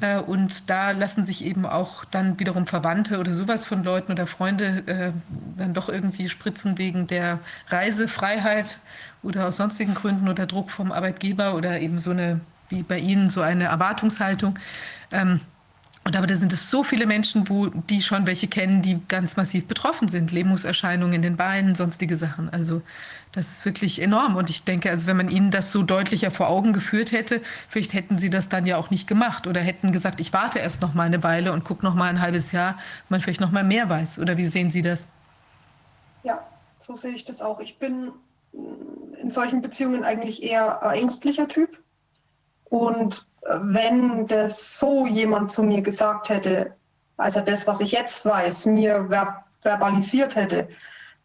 Äh, 0.00 0.18
und 0.18 0.70
da 0.70 0.92
lassen 0.92 1.24
sich 1.24 1.44
eben 1.44 1.66
auch 1.66 2.04
dann 2.04 2.38
wiederum 2.38 2.66
Verwandte 2.66 3.18
oder 3.18 3.34
sowas 3.34 3.64
von 3.64 3.84
Leuten 3.84 4.12
oder 4.12 4.26
Freunde 4.26 4.82
äh, 4.86 5.12
dann 5.56 5.74
doch 5.74 5.88
irgendwie 5.88 6.28
spritzen 6.28 6.78
wegen 6.78 7.06
der 7.06 7.40
Reisefreiheit 7.68 8.78
oder 9.22 9.48
aus 9.48 9.56
sonstigen 9.56 9.94
Gründen 9.94 10.28
oder 10.28 10.46
Druck 10.46 10.70
vom 10.70 10.92
Arbeitgeber 10.92 11.54
oder 11.54 11.80
eben 11.80 11.98
so 11.98 12.10
eine, 12.10 12.40
wie 12.68 12.82
bei 12.82 12.98
Ihnen, 12.98 13.30
so 13.30 13.40
eine 13.40 13.64
Erwartungshaltung. 13.64 14.58
Und 16.04 16.16
aber 16.16 16.26
da 16.26 16.34
sind 16.34 16.52
es 16.52 16.68
so 16.68 16.82
viele 16.82 17.06
Menschen, 17.06 17.48
wo 17.48 17.68
die 17.68 18.02
schon 18.02 18.26
welche 18.26 18.48
kennen, 18.48 18.82
die 18.82 19.00
ganz 19.06 19.36
massiv 19.36 19.66
betroffen 19.66 20.08
sind. 20.08 20.32
Lähmungserscheinungen 20.32 21.14
in 21.14 21.22
den 21.22 21.36
Beinen, 21.36 21.76
sonstige 21.76 22.16
Sachen. 22.16 22.50
Also 22.50 22.82
das 23.30 23.50
ist 23.50 23.64
wirklich 23.64 24.02
enorm. 24.02 24.34
Und 24.34 24.50
ich 24.50 24.64
denke, 24.64 24.90
also 24.90 25.06
wenn 25.06 25.16
man 25.16 25.28
ihnen 25.28 25.52
das 25.52 25.70
so 25.70 25.84
deutlicher 25.84 26.32
vor 26.32 26.48
Augen 26.48 26.72
geführt 26.72 27.12
hätte, 27.12 27.40
vielleicht 27.68 27.94
hätten 27.94 28.18
sie 28.18 28.30
das 28.30 28.48
dann 28.48 28.66
ja 28.66 28.78
auch 28.78 28.90
nicht 28.90 29.06
gemacht 29.06 29.46
oder 29.46 29.60
hätten 29.60 29.92
gesagt, 29.92 30.18
ich 30.18 30.32
warte 30.32 30.58
erst 30.58 30.82
noch 30.82 30.92
mal 30.92 31.04
eine 31.04 31.22
Weile 31.22 31.52
und 31.52 31.64
gucke 31.64 31.84
noch 31.84 31.94
mal 31.94 32.10
ein 32.10 32.20
halbes 32.20 32.50
Jahr, 32.50 32.78
man 33.08 33.20
vielleicht 33.20 33.40
noch 33.40 33.52
mal 33.52 33.62
mehr 33.64 33.88
weiß. 33.88 34.18
Oder 34.18 34.36
wie 34.36 34.46
sehen 34.46 34.72
Sie 34.72 34.82
das? 34.82 35.06
Ja, 36.24 36.44
so 36.78 36.96
sehe 36.96 37.12
ich 37.12 37.24
das 37.24 37.40
auch. 37.40 37.60
Ich 37.60 37.78
bin 37.78 38.10
in 38.52 39.30
solchen 39.30 39.62
Beziehungen 39.62 40.02
eigentlich 40.02 40.42
eher 40.42 40.80
ängstlicher 40.82 41.46
Typ. 41.46 41.78
Und 42.72 43.26
wenn 43.44 44.26
das 44.28 44.78
so 44.78 45.06
jemand 45.06 45.52
zu 45.52 45.62
mir 45.62 45.82
gesagt 45.82 46.30
hätte, 46.30 46.74
also 47.18 47.42
das, 47.42 47.66
was 47.66 47.80
ich 47.80 47.92
jetzt 47.92 48.24
weiß, 48.24 48.64
mir 48.64 49.08
ver 49.10 49.44
verbalisiert 49.60 50.36
hätte, 50.36 50.68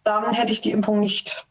dann 0.03 0.33
hätte 0.33 0.51
ich 0.51 0.59
die 0.59 0.71
Impfung 0.71 0.99
nicht, 0.99 1.46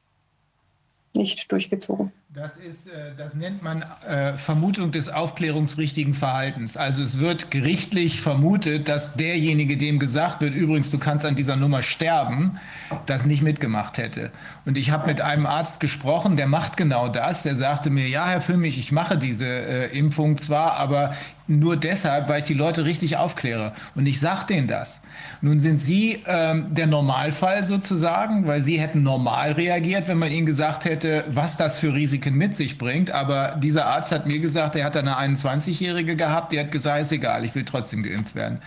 nicht 1.16 1.50
durchgezogen. 1.50 2.12
Das, 2.36 2.56
ist, 2.56 2.88
äh, 2.88 3.14
das 3.16 3.34
nennt 3.34 3.62
man 3.62 3.82
äh, 4.06 4.36
Vermutung 4.36 4.92
des 4.92 5.08
aufklärungsrichtigen 5.08 6.12
Verhaltens. 6.12 6.76
Also 6.76 7.02
es 7.02 7.18
wird 7.18 7.50
gerichtlich 7.50 8.20
vermutet, 8.20 8.90
dass 8.90 9.14
derjenige, 9.14 9.78
dem 9.78 9.98
gesagt 9.98 10.42
wird, 10.42 10.54
übrigens, 10.54 10.90
du 10.90 10.98
kannst 10.98 11.24
an 11.24 11.34
dieser 11.34 11.56
Nummer 11.56 11.80
sterben, 11.80 12.58
das 13.06 13.24
nicht 13.24 13.42
mitgemacht 13.42 13.96
hätte. 13.96 14.32
Und 14.66 14.76
ich 14.76 14.90
habe 14.90 15.06
mit 15.06 15.22
einem 15.22 15.46
Arzt 15.46 15.80
gesprochen, 15.80 16.36
der 16.36 16.46
macht 16.46 16.76
genau 16.76 17.08
das. 17.08 17.42
Der 17.42 17.56
sagte 17.56 17.88
mir, 17.88 18.06
ja, 18.06 18.26
Herr 18.26 18.42
Füllmich, 18.42 18.78
ich 18.78 18.92
mache 18.92 19.16
diese 19.16 19.46
äh, 19.46 19.98
Impfung 19.98 20.36
zwar, 20.36 20.72
aber 20.72 21.14
nur 21.48 21.76
deshalb, 21.76 22.28
weil 22.28 22.40
ich 22.40 22.46
die 22.46 22.54
Leute 22.54 22.84
richtig 22.84 23.16
aufkläre. 23.16 23.72
Und 23.94 24.06
ich 24.06 24.20
sage 24.20 24.46
denen 24.46 24.68
das. 24.68 25.00
Nun 25.40 25.60
sind 25.60 25.80
Sie 25.80 26.22
ähm, 26.26 26.74
der 26.74 26.86
Normalfall 26.86 27.64
sozusagen, 27.64 28.46
weil 28.46 28.62
Sie 28.62 28.80
hätten 28.80 29.02
normal 29.02 29.52
reagiert, 29.52 30.08
wenn 30.08 30.18
man 30.18 30.30
Ihnen 30.30 30.46
gesagt 30.46 30.84
hätte, 30.84 31.24
was 31.28 31.56
das 31.56 31.78
für 31.78 31.94
Risiken 31.94 32.34
mit 32.34 32.54
sich 32.54 32.78
bringt. 32.78 33.10
Aber 33.10 33.56
dieser 33.62 33.86
Arzt 33.86 34.12
hat 34.12 34.26
mir 34.26 34.40
gesagt, 34.40 34.76
er 34.76 34.84
hat 34.84 34.96
eine 34.96 35.16
21-Jährige 35.16 36.16
gehabt, 36.16 36.52
die 36.52 36.60
hat 36.60 36.72
gesagt, 36.72 37.00
ist 37.00 37.12
egal, 37.12 37.44
ich 37.44 37.54
will 37.54 37.64
trotzdem 37.64 38.02
geimpft 38.02 38.34
werden. 38.34 38.60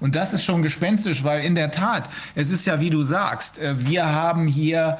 Und 0.00 0.14
das 0.14 0.34
ist 0.34 0.44
schon 0.44 0.62
gespenstisch, 0.62 1.24
weil 1.24 1.42
in 1.42 1.54
der 1.54 1.70
Tat, 1.70 2.08
es 2.34 2.50
ist 2.50 2.66
ja, 2.66 2.80
wie 2.80 2.90
du 2.90 3.02
sagst, 3.02 3.58
äh, 3.58 3.74
wir 3.86 4.06
haben 4.06 4.46
hier 4.46 4.98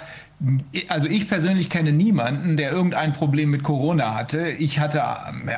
also 0.89 1.07
ich 1.07 1.29
persönlich 1.29 1.71
kenne 1.71 1.93
niemanden, 1.93 2.59
der 2.59 2.71
irgendein 2.71 3.15
Problem 3.15 3.51
mit 3.51 3.63
Corona 3.63 4.15
hatte. 4.15 4.51
Ich 4.51 4.79
hatte 4.79 5.03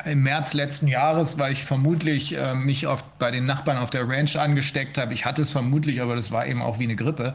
äh, 0.05 0.13
im 0.13 0.23
März 0.23 0.53
letzten 0.53 0.87
Jahres, 0.87 1.37
weil 1.37 1.51
ich 1.51 1.65
vermutlich 1.65 2.37
äh, 2.37 2.55
mich 2.55 2.87
oft 2.87 3.05
bei 3.19 3.29
den 3.29 3.45
Nachbarn 3.45 3.77
auf 3.77 3.89
der 3.89 4.07
Ranch 4.07 4.37
angesteckt 4.37 4.97
habe. 4.97 5.13
Ich 5.13 5.25
hatte 5.25 5.41
es 5.41 5.51
vermutlich, 5.51 6.01
aber 6.01 6.15
das 6.15 6.31
war 6.31 6.47
eben 6.47 6.61
auch 6.61 6.79
wie 6.79 6.85
eine 6.85 6.95
Grippe. 6.95 7.33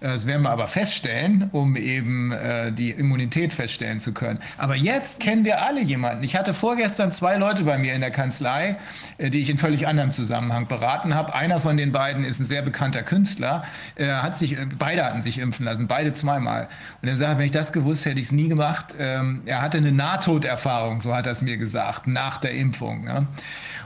Äh, 0.00 0.08
das 0.08 0.26
werden 0.26 0.42
wir 0.42 0.50
aber 0.50 0.68
feststellen, 0.68 1.48
um 1.50 1.76
eben 1.76 2.30
äh, 2.30 2.70
die 2.70 2.90
Immunität 2.90 3.54
feststellen 3.54 3.98
zu 3.98 4.12
können. 4.12 4.38
Aber 4.56 4.76
jetzt 4.76 5.18
kennen 5.18 5.44
wir 5.44 5.62
alle 5.62 5.82
jemanden. 5.82 6.22
Ich 6.22 6.36
hatte 6.36 6.54
vorgestern 6.54 7.10
zwei 7.10 7.36
Leute 7.36 7.64
bei 7.64 7.76
mir 7.76 7.94
in 7.94 8.02
der 8.02 8.12
Kanzlei, 8.12 8.76
äh, 9.18 9.30
die 9.30 9.40
ich 9.40 9.50
in 9.50 9.58
völlig 9.58 9.88
anderem 9.88 10.12
Zusammenhang 10.12 10.68
beraten 10.68 11.14
habe. 11.16 11.34
Einer 11.34 11.58
von 11.58 11.76
den 11.76 11.90
beiden 11.90 12.24
ist 12.24 12.38
ein 12.38 12.44
sehr 12.44 12.62
bekannter 12.62 13.02
Künstler. 13.02 13.64
Hat 13.98 14.36
sich, 14.36 14.56
beide 14.78 15.04
hatten 15.04 15.22
sich 15.22 15.38
impfen 15.38 15.64
lassen, 15.64 15.86
beide 15.86 16.12
zweimal. 16.12 16.68
Und 17.02 17.08
er 17.08 17.16
sagt, 17.16 17.38
wenn 17.38 17.46
ich 17.46 17.52
das 17.52 17.72
gewusst 17.72 18.06
hätte, 18.06 18.18
ich 18.18 18.26
es 18.26 18.32
nie 18.32 18.48
gemacht. 18.48 18.94
Ähm, 18.98 19.42
er 19.46 19.62
hatte 19.62 19.78
eine 19.78 19.92
Nahtoderfahrung, 19.92 21.00
so 21.00 21.14
hat 21.14 21.26
er 21.26 21.32
es 21.32 21.42
mir 21.42 21.56
gesagt, 21.56 22.06
nach 22.06 22.38
der 22.38 22.52
Impfung. 22.52 23.04
Ne? 23.04 23.26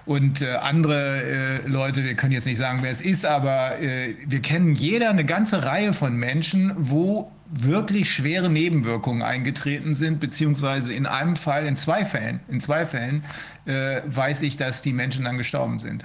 Und 0.07 0.41
äh, 0.41 0.55
andere 0.55 1.23
äh, 1.23 1.67
Leute, 1.67 2.03
wir 2.03 2.15
können 2.15 2.33
jetzt 2.33 2.47
nicht 2.47 2.57
sagen, 2.57 2.79
wer 2.81 2.91
es 2.91 3.01
ist, 3.01 3.27
aber 3.27 3.79
äh, 3.79 4.15
wir 4.27 4.41
kennen 4.41 4.75
jeder 4.75 5.11
eine 5.11 5.25
ganze 5.25 5.65
Reihe 5.65 5.93
von 5.93 6.17
Menschen, 6.17 6.73
wo 6.77 7.31
wirklich 7.51 8.11
schwere 8.13 8.49
Nebenwirkungen 8.49 9.23
eingetreten 9.23 9.95
sind, 9.95 10.21
beziehungsweise 10.21 10.93
in 10.93 11.07
einem 11.07 11.37
Fall, 11.37 11.67
in 11.67 11.77
zwei 11.77 12.05
Fällen, 12.05 12.41
in 12.49 12.61
zwei 12.61 12.85
Fällen 12.87 13.25
äh, 13.67 14.03
weiß 14.07 14.43
ich, 14.43 14.57
dass 14.57 14.83
die 14.83 14.93
Menschen 14.93 15.25
dann 15.25 15.39
gestorben 15.39 15.79
sind. 15.79 16.05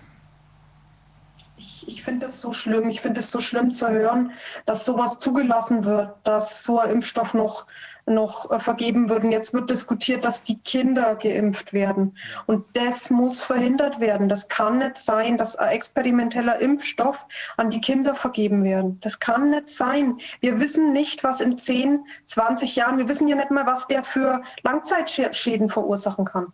Ich, 1.83 1.87
ich 1.87 2.03
finde 2.03 2.27
es 2.27 2.41
so 2.41 2.53
schlimm. 2.53 2.89
Ich 2.89 3.01
finde 3.01 3.19
es 3.19 3.31
so 3.31 3.39
schlimm 3.39 3.73
zu 3.73 3.89
hören, 3.89 4.31
dass 4.65 4.85
sowas 4.85 5.19
zugelassen 5.19 5.85
wird, 5.85 6.15
dass 6.23 6.63
so 6.63 6.79
ein 6.79 6.91
Impfstoff 6.91 7.33
noch 7.33 7.65
noch 8.05 8.51
äh, 8.51 8.59
vergeben 8.59 9.09
würden. 9.09 9.31
Jetzt 9.31 9.53
wird 9.53 9.69
diskutiert, 9.69 10.25
dass 10.25 10.43
die 10.43 10.59
Kinder 10.59 11.15
geimpft 11.15 11.71
werden. 11.71 12.17
Und 12.47 12.65
das 12.73 13.09
muss 13.09 13.41
verhindert 13.41 14.01
werden. 14.01 14.27
Das 14.27 14.49
kann 14.49 14.79
nicht 14.79 14.97
sein, 14.97 15.37
dass 15.37 15.55
ein 15.55 15.69
experimenteller 15.69 16.59
Impfstoff 16.59 17.25
an 17.55 17.69
die 17.69 17.79
Kinder 17.79 18.13
vergeben 18.13 18.65
werden. 18.65 18.99
Das 18.99 19.19
kann 19.19 19.51
nicht 19.51 19.69
sein. 19.69 20.17
Wir 20.41 20.59
wissen 20.59 20.91
nicht, 20.91 21.23
was 21.23 21.39
in 21.39 21.57
10, 21.57 22.03
20 22.25 22.75
Jahren, 22.75 22.97
wir 22.97 23.07
wissen 23.07 23.27
ja 23.27 23.37
nicht 23.37 23.51
mal, 23.51 23.65
was 23.65 23.87
der 23.87 24.03
für 24.03 24.41
Langzeitschäden 24.63 25.69
verursachen 25.69 26.25
kann. 26.25 26.47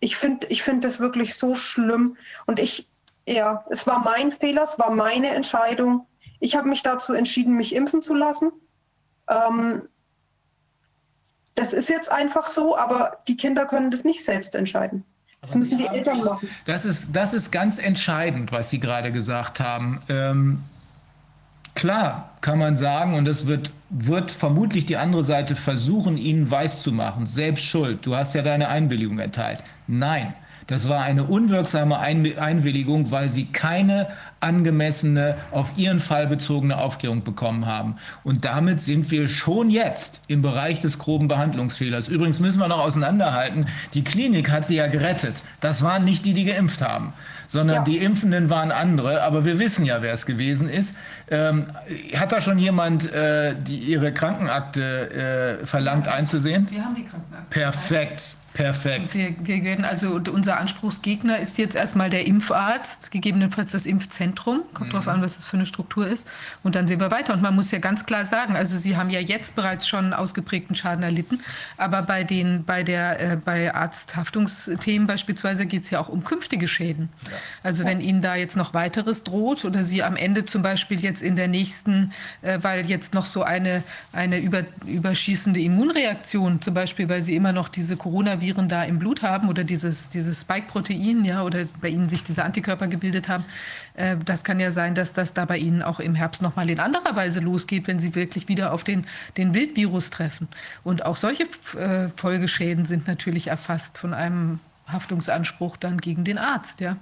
Ich 0.00 0.16
finde 0.16 0.46
ich 0.46 0.62
finde 0.62 0.88
das 0.88 0.98
wirklich 0.98 1.36
so 1.36 1.54
schlimm. 1.54 2.16
Und 2.46 2.58
ich, 2.58 2.88
ja, 3.26 3.64
es 3.70 3.86
war 3.86 4.00
mein 4.00 4.32
Fehler, 4.32 4.62
es 4.62 4.78
war 4.78 4.90
meine 4.90 5.28
Entscheidung. 5.28 6.06
Ich 6.40 6.56
habe 6.56 6.68
mich 6.68 6.82
dazu 6.82 7.12
entschieden, 7.12 7.56
mich 7.56 7.74
impfen 7.74 8.02
zu 8.02 8.14
lassen. 8.14 8.50
Ähm, 9.28 9.82
das 11.54 11.72
ist 11.72 11.88
jetzt 11.88 12.10
einfach 12.10 12.48
so, 12.48 12.76
aber 12.76 13.18
die 13.28 13.36
Kinder 13.36 13.66
können 13.66 13.90
das 13.90 14.04
nicht 14.04 14.24
selbst 14.24 14.54
entscheiden. 14.54 15.04
Das 15.42 15.54
müssen 15.54 15.76
die 15.76 15.86
Eltern 15.86 16.20
machen. 16.24 16.48
Das 16.66 16.84
ist, 16.84 17.14
das 17.14 17.34
ist 17.34 17.50
ganz 17.50 17.78
entscheidend, 17.78 18.52
was 18.52 18.70
Sie 18.70 18.78
gerade 18.78 19.10
gesagt 19.10 19.58
haben. 19.58 20.00
Ähm, 20.08 20.62
klar 21.74 22.30
kann 22.40 22.58
man 22.58 22.76
sagen, 22.76 23.14
und 23.14 23.24
das 23.26 23.46
wird, 23.46 23.72
wird 23.90 24.30
vermutlich 24.30 24.86
die 24.86 24.96
andere 24.96 25.24
Seite 25.24 25.56
versuchen, 25.56 26.16
Ihnen 26.16 26.50
weiszumachen, 26.50 27.26
selbst 27.26 27.64
schuld, 27.64 28.06
du 28.06 28.14
hast 28.14 28.34
ja 28.34 28.42
deine 28.42 28.68
Einwilligung 28.68 29.18
erteilt. 29.18 29.64
Nein, 29.88 30.34
das 30.66 30.88
war 30.88 31.02
eine 31.02 31.24
unwirksame 31.24 31.98
Einwilligung, 31.98 33.10
weil 33.10 33.28
sie 33.28 33.46
keine 33.46 34.08
angemessene, 34.40 35.36
auf 35.50 35.72
ihren 35.76 36.00
Fall 36.00 36.26
bezogene 36.26 36.78
Aufklärung 36.78 37.24
bekommen 37.24 37.66
haben. 37.66 37.96
Und 38.24 38.44
damit 38.44 38.80
sind 38.80 39.10
wir 39.10 39.28
schon 39.28 39.70
jetzt 39.70 40.22
im 40.28 40.42
Bereich 40.42 40.80
des 40.80 40.98
groben 40.98 41.28
Behandlungsfehlers. 41.28 42.08
Übrigens 42.08 42.40
müssen 42.40 42.60
wir 42.60 42.68
noch 42.68 42.80
auseinanderhalten, 42.80 43.66
die 43.94 44.04
Klinik 44.04 44.50
hat 44.50 44.66
sie 44.66 44.76
ja 44.76 44.86
gerettet. 44.86 45.44
Das 45.60 45.82
waren 45.82 46.04
nicht 46.04 46.26
die, 46.26 46.34
die 46.34 46.44
geimpft 46.44 46.82
haben 46.82 47.12
sondern 47.52 47.76
ja. 47.76 47.82
die 47.82 47.98
Impfenden 47.98 48.48
waren 48.48 48.72
andere. 48.72 49.22
Aber 49.22 49.44
wir 49.44 49.58
wissen 49.58 49.84
ja, 49.84 50.00
wer 50.00 50.14
es 50.14 50.24
gewesen 50.24 50.70
ist. 50.70 50.96
Ähm, 51.30 51.66
hat 52.16 52.32
da 52.32 52.40
schon 52.40 52.58
jemand 52.58 53.12
äh, 53.12 53.54
die, 53.54 53.76
ihre 53.76 54.10
Krankenakte 54.12 55.60
äh, 55.60 55.66
verlangt 55.66 56.08
einzusehen? 56.08 56.66
Wir 56.70 56.82
haben 56.82 56.94
die 56.94 57.04
Krankenakte. 57.04 57.46
Perfekt. 57.50 58.36
Perfekt. 58.54 59.14
Wir, 59.14 59.34
wir 59.40 59.64
werden 59.64 59.84
also 59.84 60.20
unser 60.30 60.58
Anspruchsgegner 60.58 61.38
ist 61.38 61.56
jetzt 61.56 61.74
erstmal 61.74 62.10
der 62.10 62.26
Impfarzt, 62.26 63.10
gegebenenfalls 63.10 63.72
das 63.72 63.86
Impfzentrum. 63.86 64.62
Kommt 64.74 64.88
mhm. 64.88 64.92
darauf 64.92 65.08
an, 65.08 65.22
was 65.22 65.36
das 65.36 65.46
für 65.46 65.56
eine 65.56 65.64
Struktur 65.64 66.06
ist. 66.06 66.28
Und 66.62 66.74
dann 66.74 66.86
sehen 66.86 67.00
wir 67.00 67.10
weiter. 67.10 67.32
Und 67.32 67.40
man 67.40 67.54
muss 67.54 67.70
ja 67.70 67.78
ganz 67.78 68.04
klar 68.04 68.26
sagen, 68.26 68.54
also 68.54 68.76
Sie 68.76 68.96
haben 68.96 69.08
ja 69.08 69.20
jetzt 69.20 69.56
bereits 69.56 69.88
schon 69.88 70.12
ausgeprägten 70.12 70.76
Schaden 70.76 71.02
erlitten, 71.02 71.40
aber 71.78 72.02
bei 72.02 72.24
den 72.24 72.64
bei 72.64 72.82
der 72.82 73.20
äh, 73.20 73.36
bei 73.36 73.74
Arzthaftungsthemen 73.74 75.06
beispielsweise 75.06 75.64
geht 75.64 75.84
es 75.84 75.90
ja 75.90 76.00
auch 76.00 76.08
um 76.08 76.22
künftige 76.22 76.68
Schäden. 76.68 77.08
Ja. 77.24 77.30
Also 77.62 77.84
wenn 77.84 78.00
Ihnen 78.00 78.20
da 78.20 78.34
jetzt 78.34 78.56
noch 78.56 78.74
weiteres 78.74 79.24
droht 79.24 79.64
oder 79.64 79.82
Sie 79.82 80.02
am 80.02 80.16
Ende 80.16 80.44
zum 80.44 80.62
Beispiel 80.62 81.00
jetzt 81.00 81.22
in 81.22 81.36
der 81.36 81.48
nächsten, 81.48 82.12
äh, 82.42 82.58
weil 82.60 82.84
jetzt 82.86 83.14
noch 83.14 83.24
so 83.24 83.42
eine 83.42 83.82
eine 84.12 84.38
über, 84.38 84.64
überschießende 84.84 85.60
Immunreaktion, 85.60 86.60
zum 86.60 86.74
Beispiel, 86.74 87.08
weil 87.08 87.22
Sie 87.22 87.34
immer 87.34 87.52
noch 87.52 87.70
diese 87.70 87.96
Corona 87.96 88.41
Viren 88.42 88.68
da 88.68 88.84
im 88.84 88.98
Blut 88.98 89.22
haben 89.22 89.48
oder 89.48 89.64
dieses, 89.64 90.10
dieses 90.10 90.42
Spike-Protein, 90.42 91.24
ja, 91.24 91.42
oder 91.42 91.64
bei 91.80 91.88
ihnen 91.88 92.08
sich 92.08 92.22
diese 92.22 92.44
Antikörper 92.44 92.88
gebildet 92.88 93.28
haben, 93.28 93.44
äh, 93.94 94.16
das 94.24 94.44
kann 94.44 94.60
ja 94.60 94.70
sein, 94.70 94.94
dass 94.94 95.14
das 95.14 95.32
da 95.32 95.44
bei 95.44 95.56
ihnen 95.56 95.82
auch 95.82 96.00
im 96.00 96.14
Herbst 96.14 96.42
nochmal 96.42 96.68
in 96.68 96.80
anderer 96.80 97.16
Weise 97.16 97.40
losgeht, 97.40 97.86
wenn 97.86 97.98
sie 97.98 98.14
wirklich 98.14 98.48
wieder 98.48 98.72
auf 98.72 98.84
den, 98.84 99.06
den 99.36 99.54
Wildvirus 99.54 100.10
treffen. 100.10 100.48
Und 100.84 101.06
auch 101.06 101.16
solche 101.16 101.44
äh, 101.78 102.08
Folgeschäden 102.16 102.84
sind 102.84 103.06
natürlich 103.06 103.46
erfasst 103.46 103.96
von 103.96 104.12
einem 104.12 104.60
Haftungsanspruch 104.86 105.76
dann 105.76 105.98
gegen 105.98 106.24
den 106.24 106.38
Arzt, 106.38 106.80
ja. 106.80 106.96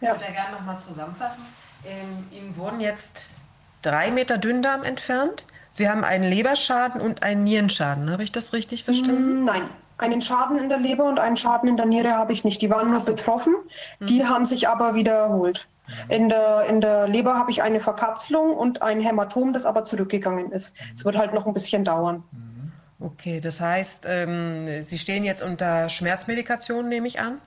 Ja. 0.00 0.14
Ich 0.14 0.20
würde 0.20 0.32
gerne 0.32 0.56
nochmal 0.56 0.78
zusammenfassen. 0.78 1.44
Ähm, 1.84 2.26
ihm 2.30 2.56
wurden 2.56 2.80
jetzt 2.80 3.34
drei 3.82 4.10
Meter 4.10 4.38
Dünndarm 4.38 4.82
entfernt. 4.82 5.44
Sie 5.72 5.88
haben 5.88 6.04
einen 6.04 6.24
Leberschaden 6.24 7.00
und 7.00 7.22
einen 7.22 7.44
Nierenschaden. 7.44 8.10
Habe 8.10 8.24
ich 8.24 8.32
das 8.32 8.52
richtig 8.52 8.84
verstanden? 8.84 9.44
Nein, 9.44 9.68
einen 9.98 10.20
Schaden 10.20 10.58
in 10.58 10.68
der 10.68 10.78
Leber 10.78 11.04
und 11.04 11.18
einen 11.18 11.36
Schaden 11.36 11.68
in 11.68 11.76
der 11.76 11.86
Niere 11.86 12.12
habe 12.12 12.32
ich 12.32 12.44
nicht. 12.44 12.60
Die 12.62 12.70
waren 12.70 12.90
nur 12.90 13.04
betroffen, 13.04 13.54
die 14.00 14.22
mhm. 14.22 14.28
haben 14.28 14.46
sich 14.46 14.68
aber 14.68 14.94
wieder 14.94 15.12
erholt. 15.12 15.68
Mhm. 15.86 16.10
In 16.10 16.28
der, 16.28 16.64
in 16.64 16.80
der 16.80 17.08
Leber 17.08 17.34
habe 17.34 17.50
ich 17.50 17.62
eine 17.62 17.80
Verkapselung 17.80 18.56
und 18.56 18.82
ein 18.82 19.00
Hämatom, 19.00 19.52
das 19.52 19.66
aber 19.66 19.84
zurückgegangen 19.84 20.52
ist. 20.52 20.74
Es 20.94 21.04
wird 21.04 21.16
halt 21.16 21.34
noch 21.34 21.46
ein 21.46 21.54
bisschen 21.54 21.84
dauern. 21.84 22.22
Okay, 22.98 23.40
das 23.40 23.60
heißt, 23.60 24.06
ähm, 24.08 24.80
Sie 24.80 24.98
stehen 24.98 25.24
jetzt 25.24 25.42
unter 25.42 25.88
Schmerzmedikation, 25.88 26.88
nehme 26.88 27.06
ich 27.06 27.20
an? 27.20 27.40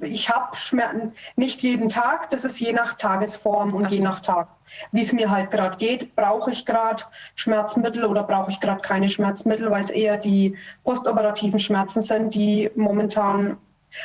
Ich 0.00 0.30
habe 0.30 0.56
Schmerzen 0.56 1.12
nicht 1.36 1.62
jeden 1.62 1.88
Tag, 1.88 2.30
das 2.30 2.44
ist 2.44 2.58
je 2.58 2.72
nach 2.72 2.94
Tagesform 2.94 3.74
und 3.74 3.88
so. 3.88 3.94
je 3.94 4.00
nach 4.00 4.20
Tag. 4.20 4.48
Wie 4.92 5.02
es 5.02 5.12
mir 5.12 5.30
halt 5.30 5.50
gerade 5.50 5.76
geht, 5.76 6.16
brauche 6.16 6.50
ich 6.50 6.64
gerade 6.64 7.02
Schmerzmittel 7.34 8.04
oder 8.04 8.22
brauche 8.22 8.50
ich 8.50 8.60
gerade 8.60 8.80
keine 8.80 9.08
Schmerzmittel, 9.08 9.70
weil 9.70 9.82
es 9.82 9.90
eher 9.90 10.16
die 10.16 10.56
postoperativen 10.84 11.58
Schmerzen 11.58 12.02
sind, 12.02 12.34
die 12.34 12.70
momentan 12.74 13.58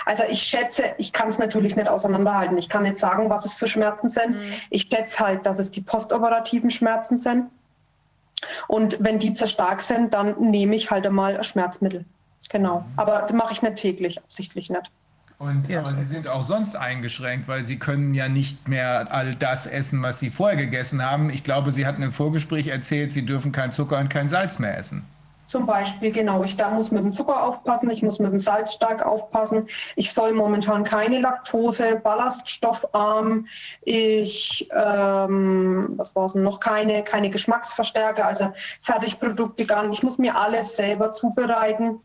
also 0.05 0.23
ich 0.29 0.41
schätze, 0.41 0.83
ich 0.97 1.13
kann 1.13 1.29
es 1.29 1.37
natürlich 1.37 1.77
nicht 1.77 1.87
auseinanderhalten. 1.87 2.57
Ich 2.57 2.67
kann 2.67 2.83
nicht 2.83 2.97
sagen, 2.97 3.29
was 3.29 3.45
es 3.45 3.55
für 3.55 3.69
Schmerzen 3.69 4.09
sind. 4.09 4.35
Mhm. 4.35 4.53
Ich 4.69 4.89
schätze 4.91 5.19
halt, 5.19 5.45
dass 5.45 5.59
es 5.59 5.71
die 5.71 5.79
postoperativen 5.79 6.69
Schmerzen 6.69 7.17
sind. 7.17 7.49
Und 8.67 8.97
wenn 8.99 9.17
die 9.17 9.33
zu 9.33 9.47
stark 9.47 9.81
sind, 9.81 10.13
dann 10.13 10.39
nehme 10.39 10.75
ich 10.75 10.91
halt 10.91 11.05
einmal 11.05 11.41
Schmerzmittel. 11.43 12.03
Genau. 12.49 12.79
Mhm. 12.79 12.85
Aber 12.97 13.19
das 13.19 13.31
mache 13.33 13.53
ich 13.53 13.61
nicht 13.61 13.77
täglich, 13.77 14.19
absichtlich 14.19 14.69
nicht. 14.69 14.91
Und, 15.39 15.69
ja. 15.69 15.81
Aber 15.81 15.93
sie 15.93 16.03
sind 16.03 16.27
auch 16.27 16.41
sonst 16.41 16.75
eingeschränkt, 16.75 17.47
weil 17.47 17.61
sie 17.61 17.77
können 17.77 18.15
ja 18.15 18.27
nicht 18.27 18.67
mehr 18.67 19.11
all 19.11 19.35
das 19.35 19.67
essen, 19.67 20.01
was 20.01 20.19
sie 20.19 20.31
vorher 20.31 20.57
gegessen 20.57 21.07
haben. 21.07 21.29
Ich 21.29 21.43
glaube, 21.43 21.71
Sie 21.71 21.85
hatten 21.85 22.01
im 22.01 22.11
Vorgespräch 22.11 22.67
erzählt, 22.67 23.13
Sie 23.13 23.25
dürfen 23.25 23.51
kein 23.51 23.71
Zucker 23.71 23.99
und 23.99 24.09
kein 24.09 24.29
Salz 24.29 24.57
mehr 24.57 24.75
essen. 24.77 25.05
Zum 25.45 25.65
Beispiel, 25.65 26.11
genau. 26.11 26.43
Ich 26.43 26.57
da 26.57 26.69
muss 26.71 26.91
mit 26.91 27.03
dem 27.03 27.13
Zucker 27.13 27.41
aufpassen, 27.41 27.89
ich 27.89 28.03
muss 28.03 28.19
mit 28.19 28.31
dem 28.31 28.39
Salz 28.39 28.73
stark 28.73 29.05
aufpassen. 29.05 29.67
Ich 29.95 30.11
soll 30.11 30.33
momentan 30.33 30.83
keine 30.83 31.21
Laktose, 31.21 32.01
ballaststoffarm. 32.03 33.47
Ich, 33.81 34.67
ähm, 34.75 35.93
was 35.95 36.13
war 36.15 36.25
es 36.25 36.35
noch? 36.35 36.59
Keine, 36.59 37.01
keine 37.03 37.29
Geschmacksverstärker, 37.29 38.25
also 38.25 38.51
Fertigprodukte 38.81 39.65
gar 39.65 39.83
nicht. 39.83 39.99
Ich 39.99 40.03
muss 40.03 40.17
mir 40.17 40.35
alles 40.35 40.75
selber 40.75 41.13
zubereiten 41.13 42.01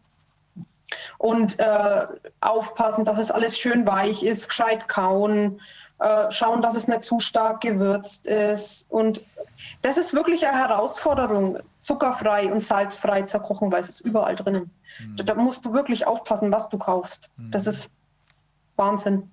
und 1.19 1.59
äh, 1.59 2.06
aufpassen, 2.40 3.05
dass 3.05 3.19
es 3.19 3.31
alles 3.31 3.59
schön 3.59 3.86
weich 3.86 4.23
ist, 4.23 4.48
gescheit 4.48 4.89
kauen, 4.89 5.60
äh, 5.98 6.31
schauen, 6.31 6.62
dass 6.62 6.74
es 6.74 6.89
nicht 6.89 7.02
zu 7.02 7.20
stark 7.20 7.60
gewürzt 7.60 8.27
ist. 8.27 8.86
Und 8.90 9.23
das 9.82 9.98
ist 9.98 10.14
wirklich 10.14 10.47
eine 10.47 10.59
Herausforderung, 10.59 11.59
zuckerfrei 11.82 12.52
und 12.52 12.60
salzfrei 12.60 13.23
zu 13.23 13.39
kochen, 13.40 13.70
weil 13.73 13.81
es 13.81 13.89
ist 13.89 14.01
überall 14.01 14.36
drinnen. 14.36 14.70
Mhm. 15.01 15.16
Da, 15.16 15.24
da, 15.24 15.35
musst 15.35 15.64
du 15.64 15.73
wirklich 15.73 16.06
aufpassen, 16.06 16.51
was 16.52 16.69
du 16.69 16.78
kaufst. 16.78 17.31
Mhm. 17.36 17.51
Das 17.51 17.66
ist 17.66 17.90
Wahnsinn. 18.77 19.31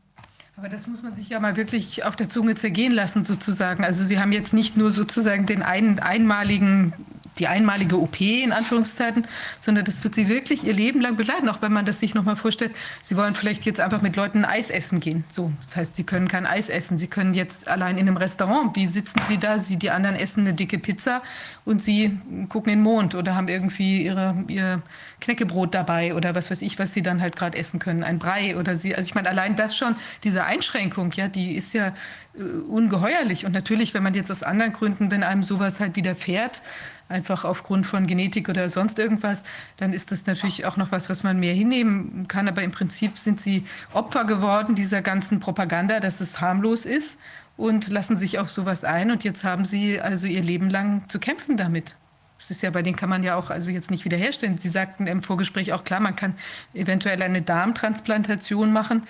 Aber 0.57 0.68
das 0.68 0.88
muss 0.88 1.02
man 1.02 1.15
sich 1.15 1.30
ja 1.30 1.40
mal 1.40 1.56
wirklich 1.56 2.03
auf 2.03 2.15
der 2.18 2.27
Zunge 2.27 2.56
zergehen 2.56 2.91
lassen, 2.91 3.23
sozusagen. 3.23 3.86
Also 3.86 4.03
Sie 4.03 4.19
haben 4.19 4.34
jetzt 4.34 4.53
nicht 4.53 4.76
nur 4.76 4.91
sozusagen 4.91 5.45
den 5.45 5.64
ein, 5.64 5.99
einmaligen 5.99 6.94
die 7.38 7.47
einmalige 7.47 7.99
OP 7.99 8.19
in 8.22 8.51
Anführungszeiten, 8.51 9.27
sondern 9.60 9.85
das 9.85 10.03
wird 10.03 10.15
sie 10.15 10.27
wirklich 10.27 10.64
ihr 10.64 10.73
Leben 10.73 11.01
lang 11.01 11.15
begleiten. 11.15 11.49
Auch 11.49 11.61
wenn 11.61 11.72
man 11.72 11.85
das 11.85 11.99
sich 11.99 12.15
noch 12.15 12.23
mal 12.23 12.35
vorstellt, 12.35 12.73
sie 13.03 13.15
wollen 13.18 13.35
vielleicht 13.35 13.65
jetzt 13.65 13.80
einfach 13.80 14.01
mit 14.01 14.15
Leuten 14.15 14.45
Eis 14.45 14.69
essen 14.69 14.99
gehen. 14.99 15.23
So, 15.30 15.51
das 15.65 15.76
heißt, 15.76 15.95
sie 15.95 16.03
können 16.03 16.27
kein 16.27 16.45
Eis 16.45 16.69
essen. 16.69 16.97
Sie 16.97 17.07
können 17.07 17.34
jetzt 17.34 17.68
allein 17.68 17.97
in 17.97 18.07
einem 18.07 18.18
Restaurant. 18.18 18.76
Wie 18.76 18.88
sitzen 18.88 19.22
sie 19.27 19.38
da? 19.38 19.60
Sie, 19.60 19.77
die 19.77 19.91
anderen 19.91 20.15
essen 20.15 20.41
eine 20.41 20.53
dicke 20.53 20.80
Pizza 20.80 21.22
und 21.65 21.84
sie 21.84 22.18
gucken 22.49 22.73
in 22.73 22.80
den 22.80 22.84
Mond 22.84 23.15
oder 23.15 23.35
haben 23.35 23.47
irgendwie 23.47 24.03
ihre, 24.03 24.43
ihr 24.47 24.81
Knäckebrot 25.22 25.73
dabei 25.76 26.15
oder 26.15 26.35
was 26.35 26.49
weiß 26.49 26.61
ich, 26.61 26.80
was 26.80 26.93
sie 26.93 27.01
dann 27.01 27.22
halt 27.22 27.35
gerade 27.35 27.57
essen 27.57 27.80
können, 27.80 28.03
ein 28.03 28.19
Brei 28.19 28.57
oder 28.57 28.76
sie. 28.76 28.95
Also 28.95 29.07
ich 29.07 29.15
meine, 29.15 29.30
allein 29.30 29.56
das 29.56 29.77
schon, 29.77 29.95
diese 30.23 30.45
Einschränkung, 30.45 31.11
ja, 31.11 31.27
die 31.27 31.56
ist 31.56 31.73
ja 31.73 31.93
äh, 32.38 32.41
ungeheuerlich. 32.41 33.45
Und 33.45 33.51
natürlich, 33.51 33.93
wenn 33.93 34.03
man 34.03 34.14
jetzt 34.14 34.31
aus 34.31 34.43
anderen 34.43 34.73
Gründen, 34.73 35.11
wenn 35.11 35.23
einem 35.23 35.43
sowas 35.43 35.80
halt 35.80 35.95
widerfährt, 35.95 36.61
einfach 37.10 37.44
aufgrund 37.44 37.86
von 37.86 38.07
Genetik 38.07 38.48
oder 38.48 38.69
sonst 38.69 38.99
irgendwas, 38.99 39.44
dann 39.77 39.94
ist 39.94 40.11
das 40.11 40.26
natürlich 40.26 40.65
auch 40.65 40.77
noch 40.77 40.91
was, 40.91 41.10
was 41.10 41.23
man 41.23 41.40
mehr 41.40 41.53
hinnehmen 41.53 42.27
kann. 42.27 42.48
Aber 42.48 42.64
im 42.64 42.72
Prinzip 42.72 43.18
sind 43.18 43.41
sie 43.41 43.65
Opfer 43.94 44.26
geworden 44.26 44.76
dieser 44.76 45.02
ganzen 45.02 45.40
Propaganda, 45.40 45.99
dass 45.99 46.22
es 46.22 46.40
harmlos 46.40 46.86
ist 46.86 47.19
und 47.57 47.90
lassen 47.90 48.18
sich 48.18 48.40
auf 48.40 48.49
sowas 48.49 48.84
ein. 48.84 49.11
Und 49.11 49.23
jetzt 49.23 49.44
haben 49.44 49.65
sie 49.65 49.99
also 49.99 50.27
ihr 50.27 50.44
Leben 50.44 50.69
lang 50.69 51.03
zu 51.10 51.19
kämpfen 51.19 51.57
damit. 51.57 51.95
Das 52.38 52.52
ist 52.52 52.61
ja, 52.61 52.69
bei 52.69 52.81
denen 52.81 52.95
kann 52.95 53.10
man 53.10 53.22
ja 53.22 53.36
auch 53.36 53.49
also 53.49 53.69
jetzt 53.69 53.91
nicht 53.91 54.06
wiederherstellen. 54.06 54.57
Sie 54.57 54.69
sagten 54.69 55.07
im 55.07 55.22
Vorgespräch 55.22 55.73
auch 55.73 55.84
klar, 55.84 55.99
man 55.99 56.15
kann 56.15 56.36
eventuell 56.73 57.22
eine 57.22 57.41
Darmtransplantation 57.41 58.72
machen. 58.72 59.03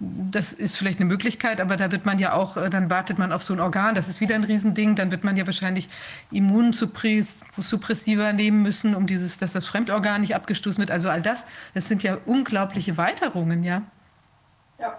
Das 0.00 0.52
ist 0.52 0.76
vielleicht 0.76 0.98
eine 0.98 1.08
Möglichkeit, 1.08 1.60
aber 1.60 1.76
da 1.76 1.92
wird 1.92 2.04
man 2.04 2.18
ja 2.18 2.32
auch, 2.32 2.56
äh, 2.56 2.68
dann 2.68 2.90
wartet 2.90 3.18
man 3.18 3.32
auf 3.32 3.42
so 3.42 3.54
ein 3.54 3.60
Organ. 3.60 3.94
Das 3.94 4.08
ist 4.08 4.20
wieder 4.20 4.34
ein 4.34 4.44
Riesending. 4.44 4.96
Dann 4.96 5.12
wird 5.12 5.24
man 5.24 5.36
ja 5.36 5.46
wahrscheinlich 5.46 5.88
Immunsuppressiva 6.30 8.32
nehmen 8.32 8.62
müssen, 8.62 8.94
um 8.96 9.06
dieses, 9.06 9.38
dass 9.38 9.52
das 9.52 9.66
Fremdorgan 9.66 10.22
nicht 10.22 10.34
abgestoßen 10.34 10.80
wird. 10.80 10.90
Also 10.90 11.08
all 11.08 11.22
das, 11.22 11.46
das 11.74 11.88
sind 11.88 12.02
ja 12.02 12.18
unglaubliche 12.26 12.96
Weiterungen, 12.96 13.62
ja. 13.62 13.82
Ja, 14.78 14.98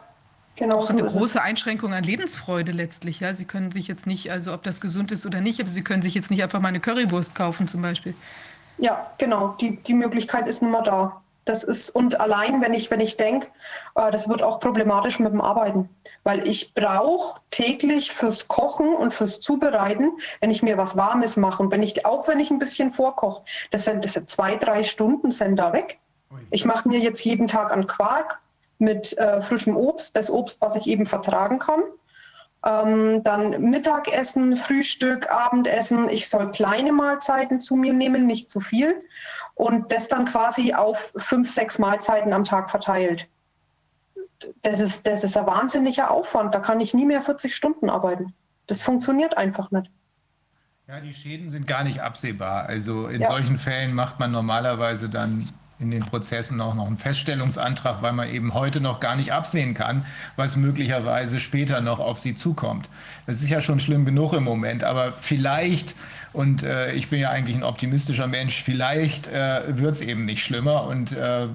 genau 0.55 0.79
Auch 0.79 0.87
so 0.87 0.93
eine 0.93 1.01
ist 1.01 1.03
es. 1.03 1.11
große 1.11 1.41
Einschränkung 1.41 1.93
an 1.93 2.03
Lebensfreude 2.03 2.71
letztlich. 2.71 3.19
Ja, 3.19 3.33
Sie 3.33 3.45
können 3.45 3.71
sich 3.71 3.87
jetzt 3.87 4.07
nicht, 4.07 4.31
also 4.31 4.53
ob 4.53 4.63
das 4.63 4.79
gesund 4.81 5.11
ist 5.11 5.25
oder 5.25 5.41
nicht, 5.41 5.59
aber 5.59 5.69
Sie 5.69 5.83
können 5.83 6.01
sich 6.01 6.13
jetzt 6.15 6.31
nicht 6.31 6.41
einfach 6.43 6.61
mal 6.61 6.69
eine 6.69 6.79
Currywurst 6.79 7.35
kaufen 7.35 7.67
zum 7.67 7.81
Beispiel. 7.81 8.15
Ja, 8.77 9.11
genau. 9.17 9.55
Die, 9.59 9.77
die 9.83 9.93
Möglichkeit 9.93 10.47
ist 10.47 10.61
nicht 10.61 10.71
mehr 10.71 10.81
da. 10.83 11.21
Das 11.45 11.63
ist, 11.63 11.91
und 11.91 12.19
allein, 12.19 12.61
wenn 12.61 12.73
ich, 12.73 12.89
wenn 12.89 12.99
ich 12.99 13.17
denke, 13.17 13.47
äh, 13.95 14.09
das 14.11 14.27
wird 14.27 14.41
auch 14.41 14.59
problematisch 14.59 15.19
mit 15.19 15.31
dem 15.31 15.41
Arbeiten. 15.41 15.89
Weil 16.23 16.47
ich 16.47 16.73
brauche 16.73 17.39
täglich 17.51 18.11
fürs 18.11 18.47
Kochen 18.47 18.95
und 18.95 19.13
fürs 19.13 19.39
Zubereiten, 19.39 20.11
wenn 20.41 20.49
ich 20.49 20.63
mir 20.63 20.77
was 20.77 20.97
Warmes 20.97 21.37
mache 21.37 21.61
und 21.61 21.71
wenn 21.71 21.83
ich, 21.83 22.05
auch 22.05 22.27
wenn 22.27 22.39
ich 22.39 22.49
ein 22.49 22.59
bisschen 22.59 22.91
vorkoche, 22.91 23.43
das 23.69 23.85
sind, 23.85 24.03
das 24.03 24.13
sind 24.13 24.27
zwei, 24.29 24.55
drei 24.55 24.83
Stunden 24.83 25.31
sind 25.31 25.57
da 25.57 25.71
weg. 25.71 25.99
Ich 26.49 26.65
mache 26.65 26.87
mir 26.87 26.99
jetzt 26.99 27.23
jeden 27.23 27.47
Tag 27.47 27.71
einen 27.71 27.87
Quark 27.87 28.41
mit 28.79 29.17
äh, 29.17 29.41
frischem 29.41 29.77
Obst, 29.77 30.17
das 30.17 30.29
Obst, 30.29 30.59
was 30.61 30.75
ich 30.75 30.87
eben 30.87 31.05
vertragen 31.05 31.59
kann. 31.59 31.83
Ähm, 32.65 33.23
dann 33.23 33.61
Mittagessen, 33.61 34.57
Frühstück, 34.57 35.29
Abendessen. 35.31 36.09
Ich 36.09 36.27
soll 36.27 36.51
kleine 36.51 36.91
Mahlzeiten 36.91 37.59
zu 37.59 37.75
mir 37.75 37.93
nehmen, 37.93 38.25
nicht 38.25 38.51
zu 38.51 38.59
viel. 38.59 38.99
Und 39.55 39.91
das 39.91 40.07
dann 40.07 40.25
quasi 40.25 40.73
auf 40.73 41.13
fünf, 41.17 41.49
sechs 41.49 41.79
Mahlzeiten 41.79 42.33
am 42.33 42.43
Tag 42.43 42.69
verteilt. 42.69 43.27
Das 44.61 44.79
ist, 44.81 45.07
das 45.07 45.23
ist 45.23 45.37
ein 45.37 45.45
wahnsinniger 45.47 46.11
Aufwand. 46.11 46.53
Da 46.53 46.59
kann 46.59 46.81
ich 46.81 46.93
nie 46.93 47.05
mehr 47.05 47.21
40 47.21 47.55
Stunden 47.55 47.89
arbeiten. 47.89 48.33
Das 48.67 48.81
funktioniert 48.81 49.37
einfach 49.37 49.71
nicht. 49.71 49.89
Ja, 50.87 50.99
die 50.99 51.13
Schäden 51.13 51.49
sind 51.49 51.67
gar 51.67 51.83
nicht 51.83 52.01
absehbar. 52.01 52.65
Also 52.65 53.07
in 53.07 53.21
Ja. 53.21 53.31
solchen 53.31 53.57
Fällen 53.57 53.93
macht 53.93 54.19
man 54.19 54.31
normalerweise 54.31 55.09
dann 55.09 55.47
in 55.79 55.91
den 55.91 56.01
Prozessen 56.05 56.61
auch 56.61 56.73
noch 56.73 56.87
einen 56.87 56.97
Feststellungsantrag, 56.97 58.01
weil 58.01 58.13
man 58.13 58.29
eben 58.29 58.53
heute 58.53 58.79
noch 58.79 58.99
gar 58.99 59.15
nicht 59.15 59.33
absehen 59.33 59.73
kann, 59.73 60.05
was 60.35 60.55
möglicherweise 60.55 61.39
später 61.39 61.81
noch 61.81 61.99
auf 61.99 62.17
sie 62.19 62.35
zukommt. 62.35 62.87
Das 63.25 63.41
ist 63.41 63.49
ja 63.49 63.61
schon 63.61 63.79
schlimm 63.79 64.05
genug 64.05 64.33
im 64.33 64.43
Moment, 64.43 64.83
aber 64.83 65.13
vielleicht, 65.13 65.95
und 66.35 66.63
äh, 66.63 66.91
ich 66.93 67.09
bin 67.09 67.19
ja 67.19 67.29
eigentlich 67.29 67.55
ein 67.55 67.63
optimistischer 67.63 68.27
Mensch, 68.27 68.61
vielleicht 68.61 69.27
äh, 69.27 69.63
wird 69.67 69.93
es 69.93 70.01
eben 70.01 70.25
nicht 70.25 70.43
schlimmer 70.43 70.83
und, 70.83 71.13
äh, 71.13 71.47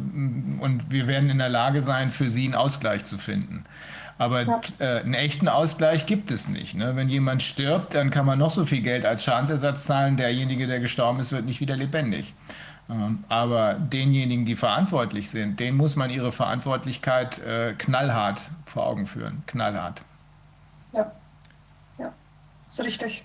und 0.61 0.91
wir 0.91 1.07
werden 1.07 1.29
in 1.29 1.39
der 1.39 1.49
Lage 1.51 1.83
sein, 1.83 2.11
für 2.11 2.31
sie 2.31 2.47
einen 2.47 2.55
Ausgleich 2.55 3.05
zu 3.05 3.19
finden. 3.19 3.65
Aber 4.17 4.61
äh, 4.79 5.01
einen 5.01 5.15
echten 5.15 5.49
Ausgleich 5.49 6.05
gibt 6.05 6.31
es 6.31 6.49
nicht. 6.49 6.75
Ne? 6.75 6.95
Wenn 6.95 7.09
jemand 7.09 7.43
stirbt, 7.43 7.95
dann 7.95 8.11
kann 8.11 8.27
man 8.27 8.39
noch 8.39 8.51
so 8.51 8.67
viel 8.67 8.83
Geld 8.83 9.07
als 9.07 9.25
Schadensersatz 9.25 9.87
zahlen. 9.87 10.19
Derjenige, 10.19 10.67
der 10.67 10.79
gestorben 10.79 11.21
ist, 11.21 11.33
wird 11.33 11.47
nicht 11.47 11.61
wieder 11.61 11.75
lebendig. 11.75 12.35
Ähm, 12.91 13.25
aber 13.29 13.75
denjenigen, 13.75 14.45
die 14.45 14.57
verantwortlich 14.57 15.31
sind, 15.31 15.61
denen 15.61 15.77
muss 15.77 15.97
man 15.97 16.11
ihre 16.11 16.33
Verantwortlichkeit 16.33 17.39
äh, 17.39 17.75
knallhart 17.79 18.43
vor 18.67 18.87
Augen 18.87 19.07
führen. 19.07 19.43
Knallhart. 19.47 20.03
Ja, 20.93 21.11
ja, 21.99 22.13
ist 22.67 22.81
richtig. 22.81 23.25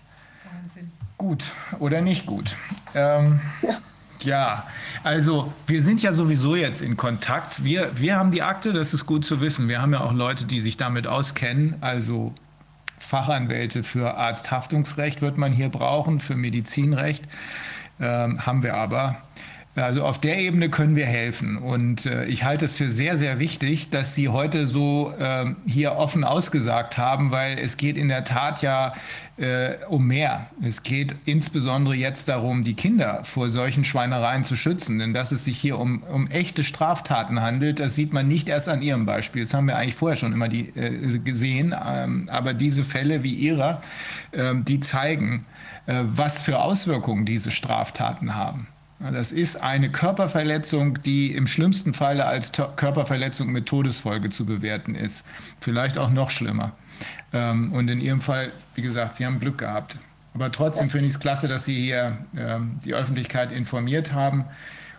Wahnsinn. 0.49 0.91
Gut 1.17 1.45
oder 1.79 2.01
nicht 2.01 2.25
gut? 2.25 2.57
Ähm, 2.93 3.41
Ja. 3.61 3.77
ja, 4.21 4.67
also 5.03 5.53
wir 5.67 5.81
sind 5.81 6.01
ja 6.01 6.11
sowieso 6.13 6.55
jetzt 6.55 6.81
in 6.81 6.97
Kontakt. 6.97 7.63
Wir, 7.63 7.97
wir 7.97 8.17
haben 8.17 8.31
die 8.31 8.41
Akte, 8.41 8.73
das 8.73 8.93
ist 8.93 9.05
gut 9.05 9.25
zu 9.25 9.39
wissen. 9.41 9.67
Wir 9.67 9.81
haben 9.81 9.93
ja 9.93 10.01
auch 10.01 10.13
Leute, 10.13 10.45
die 10.45 10.59
sich 10.59 10.77
damit 10.77 11.07
auskennen. 11.07 11.75
Also 11.81 12.33
Fachanwälte 12.99 13.83
für 13.83 14.15
Arzthaftungsrecht 14.15 15.21
wird 15.21 15.37
man 15.37 15.51
hier 15.51 15.69
brauchen, 15.69 16.19
für 16.19 16.35
Medizinrecht 16.35 17.23
ähm, 17.99 18.45
haben 18.45 18.63
wir 18.63 18.75
aber. 18.75 19.17
Also 19.75 20.05
auf 20.05 20.19
der 20.19 20.37
Ebene 20.37 20.69
können 20.69 20.95
wir 20.95 21.05
helfen. 21.05 21.57
Und 21.57 22.05
äh, 22.05 22.25
ich 22.25 22.45
halte 22.45 22.63
es 22.63 22.77
für 22.77 22.89
sehr, 22.89 23.17
sehr 23.17 23.39
wichtig, 23.39 23.89
dass 23.89 24.15
Sie 24.15 24.29
heute 24.29 24.67
so 24.67 25.13
ähm, 25.19 25.57
hier 25.65 25.93
offen 25.93 26.23
ausgesagt 26.23 26.97
haben, 26.97 27.31
weil 27.31 27.59
es 27.59 27.75
geht 27.75 27.97
in 27.97 28.07
der 28.07 28.23
Tat 28.23 28.61
ja 28.61 28.93
äh, 29.35 29.73
um 29.89 30.07
mehr. 30.07 30.47
Es 30.63 30.83
geht 30.83 31.15
insbesondere 31.25 31.93
jetzt 31.93 32.29
darum, 32.29 32.61
die 32.61 32.73
Kinder 32.73 33.25
vor 33.25 33.49
solchen 33.49 33.83
Schweinereien 33.83 34.45
zu 34.45 34.55
schützen. 34.55 34.97
Denn 34.97 35.13
dass 35.13 35.33
es 35.33 35.43
sich 35.43 35.59
hier 35.59 35.77
um, 35.77 36.03
um 36.03 36.27
echte 36.27 36.63
Straftaten 36.63 37.41
handelt, 37.41 37.81
das 37.81 37.95
sieht 37.95 38.13
man 38.13 38.29
nicht 38.29 38.47
erst 38.47 38.69
an 38.69 38.81
Ihrem 38.81 39.05
Beispiel. 39.05 39.43
Das 39.43 39.53
haben 39.53 39.67
wir 39.67 39.75
eigentlich 39.75 39.95
vorher 39.95 40.15
schon 40.15 40.31
immer 40.31 40.47
die, 40.47 40.69
äh, 40.69 41.19
gesehen. 41.19 41.75
Ähm, 41.85 42.29
aber 42.31 42.53
diese 42.53 42.85
Fälle 42.85 43.23
wie 43.23 43.33
Ihrer, 43.33 43.81
ähm, 44.31 44.63
die 44.63 44.79
zeigen, 44.79 45.45
äh, 45.85 46.01
was 46.05 46.41
für 46.41 46.59
Auswirkungen 46.59 47.25
diese 47.25 47.51
Straftaten 47.51 48.35
haben. 48.35 48.67
Das 48.99 49.31
ist 49.31 49.57
eine 49.57 49.91
Körperverletzung, 49.91 51.01
die 51.01 51.33
im 51.33 51.47
schlimmsten 51.47 51.93
Falle 51.93 52.25
als 52.25 52.51
Körperverletzung 52.51 53.51
mit 53.51 53.65
Todesfolge 53.65 54.29
zu 54.29 54.45
bewerten 54.45 54.95
ist. 54.95 55.25
Vielleicht 55.59 55.97
auch 55.97 56.09
noch 56.09 56.29
schlimmer. 56.29 56.71
Ähm, 57.33 57.73
Und 57.73 57.89
in 57.89 57.99
Ihrem 57.99 58.21
Fall, 58.21 58.51
wie 58.75 58.81
gesagt, 58.81 59.15
Sie 59.15 59.25
haben 59.25 59.39
Glück 59.39 59.57
gehabt. 59.57 59.97
Aber 60.33 60.51
trotzdem 60.51 60.89
finde 60.89 61.07
ich 61.07 61.13
es 61.13 61.19
klasse, 61.19 61.47
dass 61.47 61.65
Sie 61.65 61.75
hier 61.75 62.17
ähm, 62.37 62.79
die 62.85 62.93
Öffentlichkeit 62.93 63.51
informiert 63.51 64.13
haben 64.13 64.45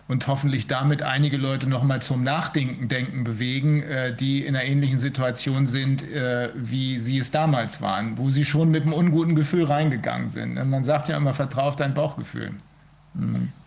und 0.07 0.27
hoffentlich 0.27 0.67
damit 0.67 1.01
einige 1.03 1.37
Leute 1.37 1.67
noch 1.67 1.83
mal 1.83 2.01
zum 2.01 2.23
Nachdenken 2.23 2.87
denken 2.87 3.23
bewegen, 3.23 3.83
äh, 3.83 4.15
die 4.15 4.45
in 4.45 4.55
einer 4.55 4.65
ähnlichen 4.65 4.99
Situation 4.99 5.67
sind, 5.67 6.09
äh, 6.11 6.49
wie 6.55 6.99
Sie 6.99 7.17
es 7.17 7.31
damals 7.31 7.81
waren, 7.81 8.17
wo 8.17 8.29
Sie 8.29 8.45
schon 8.45 8.69
mit 8.71 8.83
einem 8.83 8.93
unguten 8.93 9.35
Gefühl 9.35 9.65
reingegangen 9.65 10.29
sind. 10.29 10.53
Man 10.53 10.83
sagt 10.83 11.09
ja 11.09 11.17
immer, 11.17 11.33
vertrau 11.33 11.63
auf 11.63 11.75
dein 11.75 11.93
Bauchgefühl. 11.93 12.51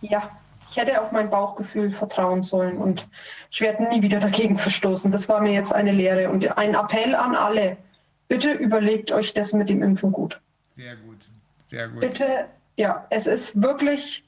Ja, 0.01 0.29
ich 0.69 0.77
hätte 0.77 1.01
auf 1.01 1.11
mein 1.11 1.29
Bauchgefühl 1.29 1.91
vertrauen 1.91 2.43
sollen 2.43 2.77
und 2.77 3.07
ich 3.49 3.59
werde 3.61 3.83
nie 3.89 4.01
wieder 4.01 4.19
dagegen 4.19 4.57
verstoßen. 4.57 5.11
Das 5.11 5.27
war 5.27 5.41
mir 5.41 5.51
jetzt 5.51 5.73
eine 5.73 5.91
Lehre 5.91 6.29
und 6.29 6.57
ein 6.57 6.75
Appell 6.75 7.13
an 7.13 7.35
alle. 7.35 7.77
Bitte 8.29 8.53
überlegt 8.53 9.11
euch 9.11 9.33
das 9.33 9.51
mit 9.51 9.67
dem 9.67 9.83
Impfen 9.83 10.13
gut. 10.13 10.39
Sehr 10.69 10.95
gut, 10.95 11.17
sehr 11.67 11.89
gut. 11.89 11.99
Bitte, 11.99 12.45
ja, 12.77 13.05
es 13.09 13.27
ist 13.27 13.61
wirklich 13.61 14.23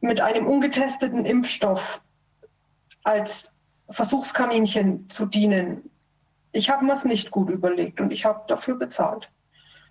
mit 0.00 0.20
einem 0.20 0.46
ungetesteten 0.46 1.24
Impfstoff 1.24 2.00
als 3.02 3.52
Versuchskaninchen 3.90 5.08
zu 5.08 5.26
dienen. 5.26 5.90
Ich 6.52 6.70
habe 6.70 6.84
mir 6.84 6.92
es 6.92 7.04
nicht 7.04 7.32
gut 7.32 7.50
überlegt 7.50 8.00
und 8.00 8.12
ich 8.12 8.24
habe 8.24 8.44
dafür 8.46 8.76
bezahlt 8.76 9.30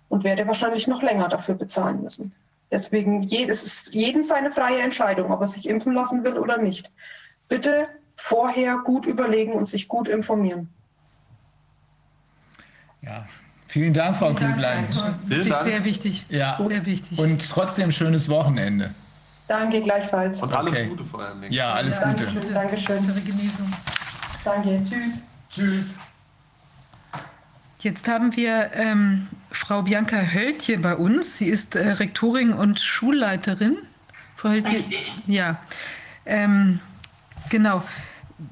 und 0.08 0.24
werde 0.24 0.46
wahrscheinlich 0.46 0.86
noch 0.86 1.02
länger 1.02 1.28
dafür 1.28 1.54
bezahlen 1.54 2.02
müssen. 2.02 2.34
Deswegen, 2.70 3.22
je- 3.22 3.48
es 3.48 3.62
ist 3.64 3.94
jeden 3.94 4.24
seine 4.24 4.50
freie 4.50 4.80
Entscheidung, 4.80 5.30
ob 5.30 5.40
er 5.40 5.46
sich 5.46 5.68
impfen 5.68 5.92
lassen 5.92 6.24
will 6.24 6.36
oder 6.38 6.58
nicht. 6.58 6.90
Bitte 7.48 7.86
vorher 8.16 8.78
gut 8.78 9.06
überlegen 9.06 9.52
und 9.52 9.68
sich 9.68 9.86
gut 9.88 10.08
informieren. 10.08 10.68
Ja, 13.02 13.24
vielen 13.68 13.92
Dank, 13.94 14.16
Frau 14.16 14.32
Danke, 14.32 14.46
Klüglein. 14.46 14.84
Wirklich 15.26 15.52
Dank. 15.52 15.64
sehr 15.64 15.84
wichtig. 15.84 16.26
Ja, 16.28 16.58
Sehr 16.60 16.84
wichtig. 16.86 17.18
und 17.18 17.48
trotzdem 17.48 17.92
schönes 17.92 18.28
Wochenende. 18.28 18.92
Danke 19.46 19.80
gleichfalls. 19.80 20.42
Und 20.42 20.52
alles 20.52 20.72
Okay. 20.72 20.88
Gute 20.88 21.04
vor 21.04 21.20
allem. 21.22 21.40
Dingen. 21.40 21.52
Ja, 21.52 21.72
alles 21.74 22.00
Gute. 22.00 22.24
Dankeschön, 22.24 22.52
Dankeschön. 22.54 22.96
Bessere 23.06 23.20
Genesung. 23.20 23.72
Danke. 24.44 24.82
Tschüss. 24.90 25.22
Tschüss. 25.50 25.98
Jetzt 27.80 28.08
haben 28.08 28.34
wir 28.36 28.70
ähm, 28.74 29.28
Frau 29.50 29.82
Bianca 29.82 30.16
Höltje 30.16 30.78
bei 30.78 30.96
uns. 30.96 31.36
Sie 31.36 31.46
ist 31.46 31.76
äh, 31.76 31.90
Rektorin 31.90 32.52
und 32.52 32.80
Schulleiterin. 32.80 33.76
Frau 34.36 34.48
Höltje, 34.48 34.84
ja. 35.26 35.56
Ähm, 36.24 36.80
genau. 37.50 37.82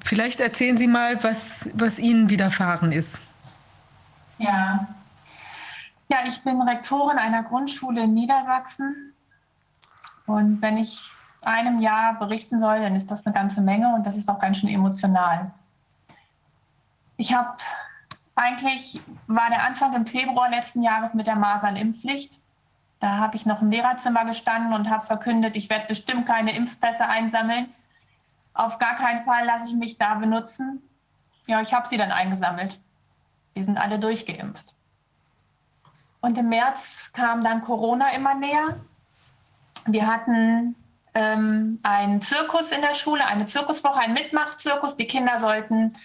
Vielleicht 0.04 0.40
erzählen 0.40 0.76
Sie 0.76 0.86
mal, 0.86 1.22
was, 1.24 1.68
was 1.74 1.98
Ihnen 1.98 2.28
widerfahren 2.30 2.92
ist. 2.92 3.20
Ja. 4.38 4.88
Ja, 6.08 6.18
ich 6.26 6.42
bin 6.42 6.60
Rektorin 6.60 7.18
einer 7.18 7.42
Grundschule 7.42 8.04
in 8.04 8.14
Niedersachsen. 8.14 9.14
Und 10.26 10.60
wenn 10.62 10.76
ich 10.76 11.10
aus 11.32 11.42
einem 11.42 11.80
Jahr 11.80 12.18
berichten 12.18 12.60
soll, 12.60 12.80
dann 12.80 12.94
ist 12.94 13.10
das 13.10 13.24
eine 13.24 13.34
ganze 13.34 13.60
Menge 13.60 13.94
und 13.94 14.04
das 14.04 14.16
ist 14.16 14.28
auch 14.28 14.38
ganz 14.38 14.58
schön 14.58 14.68
emotional. 14.68 15.50
Ich 17.16 17.32
habe 17.32 17.56
Eigentlich 18.36 19.00
war 19.26 19.48
der 19.48 19.62
Anfang 19.62 19.94
im 19.94 20.06
Februar 20.06 20.50
letzten 20.50 20.82
Jahres 20.82 21.14
mit 21.14 21.26
der 21.26 21.36
Masernimpfpflicht. 21.36 22.40
Da 23.00 23.18
habe 23.18 23.36
ich 23.36 23.46
noch 23.46 23.62
im 23.62 23.70
Lehrerzimmer 23.70 24.24
gestanden 24.24 24.72
und 24.72 24.90
habe 24.90 25.06
verkündet, 25.06 25.56
ich 25.56 25.70
werde 25.70 25.86
bestimmt 25.86 26.26
keine 26.26 26.56
Impfpässe 26.56 27.06
einsammeln. 27.06 27.72
Auf 28.54 28.78
gar 28.78 28.96
keinen 28.96 29.24
Fall 29.24 29.44
lasse 29.44 29.66
ich 29.66 29.74
mich 29.74 29.98
da 29.98 30.14
benutzen. 30.14 30.82
Ja, 31.46 31.60
ich 31.60 31.74
habe 31.74 31.88
sie 31.88 31.96
dann 31.96 32.12
eingesammelt. 32.12 32.80
Wir 33.52 33.64
sind 33.64 33.78
alle 33.78 33.98
durchgeimpft. 33.98 34.74
Und 36.20 36.38
im 36.38 36.48
März 36.48 37.10
kam 37.12 37.44
dann 37.44 37.60
Corona 37.60 38.14
immer 38.14 38.34
näher. 38.34 38.80
Wir 39.86 40.06
hatten 40.06 40.74
ähm, 41.12 41.78
einen 41.82 42.22
Zirkus 42.22 42.70
in 42.72 42.80
der 42.80 42.94
Schule, 42.94 43.26
eine 43.26 43.46
Zirkuswoche, 43.46 44.00
einen 44.00 44.14
Mitmachzirkus. 44.14 44.96
Die 44.96 45.06
Kinder 45.06 45.38
sollten 45.38 45.96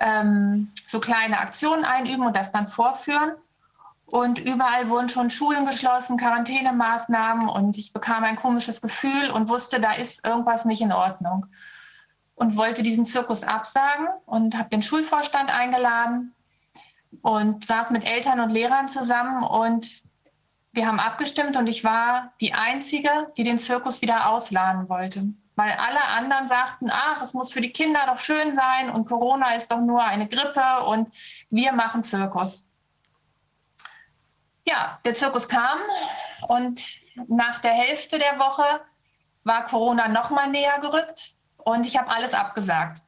ähm, 0.00 0.72
so 0.86 1.00
kleine 1.00 1.38
Aktionen 1.38 1.84
einüben 1.84 2.26
und 2.26 2.36
das 2.36 2.50
dann 2.50 2.68
vorführen. 2.68 3.32
Und 4.06 4.38
überall 4.38 4.88
wurden 4.88 5.08
schon 5.08 5.30
Schulen 5.30 5.66
geschlossen, 5.66 6.16
Quarantänemaßnahmen 6.16 7.48
und 7.48 7.76
ich 7.76 7.92
bekam 7.92 8.22
ein 8.22 8.36
komisches 8.36 8.80
Gefühl 8.80 9.30
und 9.30 9.48
wusste, 9.48 9.80
da 9.80 9.92
ist 9.92 10.24
irgendwas 10.24 10.64
nicht 10.64 10.80
in 10.80 10.92
Ordnung. 10.92 11.46
Und 12.36 12.56
wollte 12.56 12.82
diesen 12.82 13.06
Zirkus 13.06 13.42
absagen 13.42 14.06
und 14.26 14.56
habe 14.56 14.68
den 14.68 14.82
Schulvorstand 14.82 15.50
eingeladen 15.50 16.34
und 17.22 17.64
saß 17.64 17.90
mit 17.90 18.04
Eltern 18.04 18.40
und 18.40 18.50
Lehrern 18.50 18.88
zusammen 18.88 19.42
und 19.42 20.02
wir 20.72 20.86
haben 20.86 21.00
abgestimmt 21.00 21.56
und 21.56 21.66
ich 21.66 21.82
war 21.82 22.34
die 22.40 22.52
Einzige, 22.52 23.32
die 23.36 23.44
den 23.44 23.58
Zirkus 23.58 24.02
wieder 24.02 24.28
ausladen 24.28 24.88
wollte. 24.90 25.28
Weil 25.56 25.72
alle 25.72 26.04
anderen 26.04 26.48
sagten, 26.48 26.90
ach, 26.90 27.22
es 27.22 27.34
muss 27.34 27.52
für 27.52 27.60
die 27.60 27.72
Kinder 27.72 28.06
doch 28.06 28.18
schön 28.18 28.54
sein 28.54 28.90
und 28.90 29.06
Corona 29.06 29.54
ist 29.54 29.70
doch 29.70 29.80
nur 29.80 30.02
eine 30.02 30.28
Grippe 30.28 30.84
und 30.86 31.12
wir 31.50 31.72
machen 31.72 32.04
Zirkus. 32.04 32.68
Ja, 34.66 34.98
der 35.04 35.14
Zirkus 35.14 35.48
kam 35.48 35.78
und 36.48 36.84
nach 37.28 37.60
der 37.60 37.72
Hälfte 37.72 38.18
der 38.18 38.38
Woche 38.38 38.80
war 39.44 39.64
Corona 39.64 40.08
noch 40.08 40.30
mal 40.30 40.48
näher 40.48 40.78
gerückt 40.80 41.32
und 41.56 41.86
ich 41.86 41.96
habe 41.96 42.10
alles 42.10 42.34
abgesagt. 42.34 43.02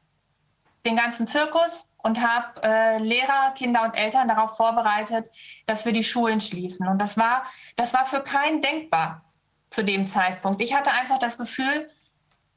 Den 0.85 0.95
ganzen 0.95 1.27
Zirkus, 1.27 1.89
und 2.03 2.21
habe 2.21 2.61
äh, 2.63 2.97
Lehrer, 2.99 3.51
Kinder 3.55 3.83
und 3.83 3.93
Eltern 3.93 4.27
darauf 4.27 4.55
vorbereitet, 4.55 5.29
dass 5.65 5.85
wir 5.85 5.91
die 5.91 6.03
Schulen 6.03 6.39
schließen. 6.39 6.87
Und 6.87 6.99
das 6.99 7.17
war, 7.17 7.43
das 7.75 7.93
war 7.93 8.05
für 8.05 8.21
keinen 8.21 8.61
denkbar 8.61 9.23
zu 9.69 9.83
dem 9.83 10.07
Zeitpunkt. 10.07 10.61
Ich 10.61 10.73
hatte 10.73 10.91
einfach 10.91 11.19
das 11.19 11.37
Gefühl, 11.37 11.89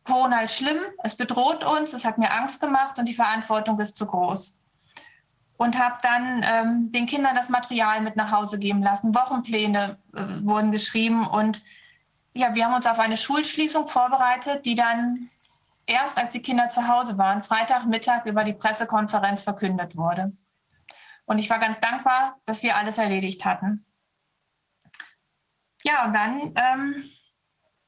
Corona 0.05 0.41
ist 0.41 0.57
schlimm, 0.57 0.79
es 1.05 1.15
bedroht 1.15 1.65
uns, 1.65 1.93
es 1.93 2.05
hat 2.05 2.19
mir 2.19 2.33
Angst 2.33 2.61
gemacht 2.61 2.99
und 2.99 3.07
die 3.07 3.15
Verantwortung 3.15 3.79
ist 3.79 3.97
zu 3.97 4.07
groß. 4.07 4.59
Und 5.57 5.79
habe 5.79 5.99
dann 6.03 6.45
ähm, 6.45 6.93
den 6.93 7.07
Kindern 7.07 7.37
das 7.37 7.49
Material 7.49 8.01
mit 8.01 8.17
nach 8.17 8.33
Hause 8.33 8.59
geben 8.59 8.83
lassen. 8.83 9.15
Wochenpläne 9.15 9.97
äh, 10.13 10.25
wurden 10.43 10.73
geschrieben 10.73 11.27
und 11.27 11.63
ja, 12.35 12.55
wir 12.55 12.65
haben 12.65 12.75
uns 12.75 12.87
auf 12.87 12.99
eine 12.99 13.17
Schulschließung 13.17 13.89
vorbereitet, 13.89 14.65
die 14.65 14.75
dann 14.75 15.31
erst 15.87 16.17
als 16.17 16.33
die 16.33 16.43
Kinder 16.43 16.69
zu 16.69 16.89
Hause 16.89 17.19
waren, 17.19 17.43
Freitagmittag 17.43 18.25
über 18.27 18.45
die 18.45 18.55
Pressekonferenz 18.55 19.43
verkündet 19.43 19.97
wurde. 19.97 20.33
Und 21.27 21.39
ich 21.39 21.51
war 21.51 21.59
ganz 21.59 21.79
dankbar, 21.81 22.41
dass 22.47 22.63
wir 22.63 22.77
alles 22.77 22.99
erledigt 22.99 23.45
hatten. 23.45 23.85
Ja, 25.85 26.07
und 26.07 26.15
dann 26.15 26.55
ähm, 26.57 27.11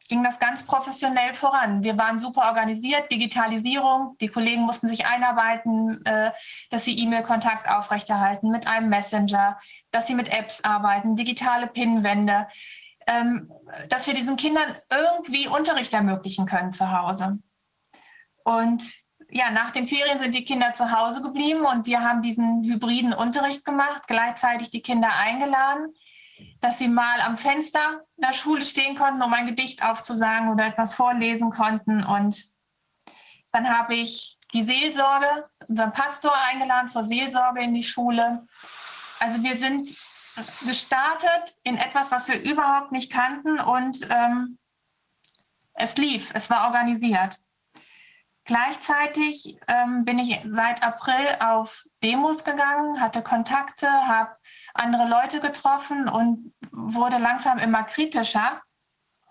ging 0.09 0.23
das 0.23 0.39
ganz 0.39 0.65
professionell 0.65 1.35
voran. 1.35 1.83
Wir 1.83 1.97
waren 1.97 2.19
super 2.19 2.47
organisiert, 2.47 3.11
Digitalisierung, 3.11 4.17
die 4.21 4.29
Kollegen 4.29 4.63
mussten 4.63 4.89
sich 4.89 5.07
einarbeiten, 5.07 6.05
äh, 6.05 6.31
dass 6.71 6.85
sie 6.85 6.99
E-Mail-Kontakt 6.99 7.69
aufrechterhalten 7.69 8.51
mit 8.51 8.67
einem 8.67 8.91
Messenger, 8.91 9.59
dass 9.91 10.07
sie 10.07 10.15
mit 10.15 10.29
Apps 10.29 10.63
arbeiten, 10.63 11.17
digitale 11.17 11.67
Pinwände, 11.67 12.47
ähm, 13.07 13.51
dass 13.89 14.07
wir 14.07 14.15
diesen 14.15 14.37
Kindern 14.37 14.77
irgendwie 14.91 15.49
Unterricht 15.49 15.93
ermöglichen 15.93 16.47
können 16.47 16.73
zu 16.73 16.91
Hause. 16.91 17.39
Und 18.45 18.93
ja, 19.31 19.51
nach 19.51 19.71
den 19.71 19.89
Ferien 19.89 20.19
sind 20.19 20.35
die 20.35 20.45
Kinder 20.45 20.75
zu 20.75 20.93
Hause 20.93 21.23
geblieben 21.23 21.65
und 21.65 21.87
wir 21.87 22.03
haben 22.03 22.23
diesen 22.23 22.63
hybriden 22.63 23.15
Unterricht 23.15 23.65
gemacht, 23.65 24.03
gleichzeitig 24.07 24.71
die 24.71 24.83
Kinder 24.83 25.09
eingeladen, 25.17 25.95
dass 26.61 26.79
sie 26.79 26.89
mal 26.89 27.21
am 27.21 27.39
Fenster 27.39 28.03
in 28.17 28.23
der 28.23 28.33
Schule 28.33 28.65
stehen 28.65 28.97
konnten, 28.97 29.23
um 29.23 29.33
ein 29.33 29.47
Gedicht 29.47 29.83
aufzusagen 29.83 30.51
oder 30.51 30.67
etwas 30.67 30.95
vorlesen 30.95 31.51
konnten. 31.51 32.05
Und 32.05 32.45
dann 33.53 33.69
habe 33.69 33.95
ich 33.95 34.39
die 34.53 34.63
Seelsorge, 34.63 35.49
unseren 35.69 35.93
Pastor 35.93 36.35
eingeladen 36.35 36.89
zur 36.89 37.05
Seelsorge 37.05 37.61
in 37.61 37.75
die 37.75 37.83
Schule. 37.83 38.47
Also 39.21 39.43
wir 39.43 39.57
sind 39.57 39.89
gestartet 40.67 41.57
in 41.63 41.77
etwas, 41.77 42.11
was 42.11 42.27
wir 42.29 42.43
überhaupt 42.43 42.93
nicht 42.93 43.13
kannten 43.13 43.59
und 43.61 44.07
ähm, 44.11 44.59
es 45.75 45.97
lief, 45.97 46.31
es 46.35 46.51
war 46.51 46.67
organisiert. 46.67 47.39
Gleichzeitig 48.45 49.59
ähm, 49.69 50.05
bin 50.05 50.19
ich 50.19 50.39
seit 50.45 50.83
April 50.83 51.37
auf 51.41 51.85
Demos 52.03 52.45
gegangen, 52.45 53.01
hatte 53.01 53.23
Kontakte, 53.23 53.89
habe 53.89 54.37
andere 54.75 55.09
Leute 55.09 55.41
getroffen 55.41 56.09
und 56.09 56.53
wurde 56.71 57.19
langsam 57.19 57.59
immer 57.59 57.85
kritischer. 57.85 58.61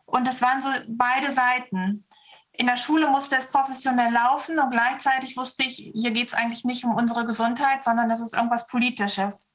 Und 0.05 0.27
es 0.27 0.41
waren 0.41 0.61
so 0.61 0.69
beide 0.87 1.31
Seiten. 1.31 2.07
In 2.53 2.67
der 2.67 2.77
Schule 2.77 3.09
musste 3.09 3.35
es 3.35 3.49
professionell 3.49 4.11
laufen 4.11 4.59
und 4.59 4.69
gleichzeitig 4.69 5.35
wusste 5.37 5.63
ich, 5.63 5.91
hier 5.93 6.11
geht 6.11 6.29
es 6.29 6.33
eigentlich 6.33 6.63
nicht 6.63 6.85
um 6.85 6.95
unsere 6.95 7.25
Gesundheit, 7.25 7.83
sondern 7.83 8.09
das 8.09 8.21
ist 8.21 8.35
irgendwas 8.35 8.67
Politisches. 8.67 9.51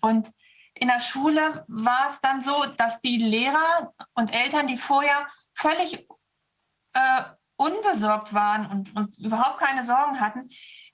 Und 0.00 0.30
in 0.74 0.88
der 0.88 1.00
Schule 1.00 1.64
war 1.66 2.08
es 2.08 2.20
dann 2.20 2.40
so, 2.40 2.66
dass 2.76 3.00
die 3.00 3.18
Lehrer 3.18 3.94
und 4.14 4.34
Eltern, 4.34 4.66
die 4.66 4.76
vorher 4.76 5.26
völlig 5.54 6.06
äh, 6.92 7.22
unbesorgt 7.56 8.32
waren 8.32 8.66
und, 8.70 8.94
und 8.94 9.18
überhaupt 9.18 9.58
keine 9.58 9.82
Sorgen 9.82 10.20
hatten, 10.20 10.48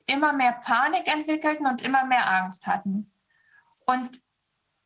immer 0.07 0.33
mehr 0.33 0.53
Panik 0.53 1.07
entwickelten 1.07 1.67
und 1.67 1.83
immer 1.83 2.05
mehr 2.05 2.27
Angst 2.31 2.67
hatten. 2.67 3.14
Und 3.87 4.21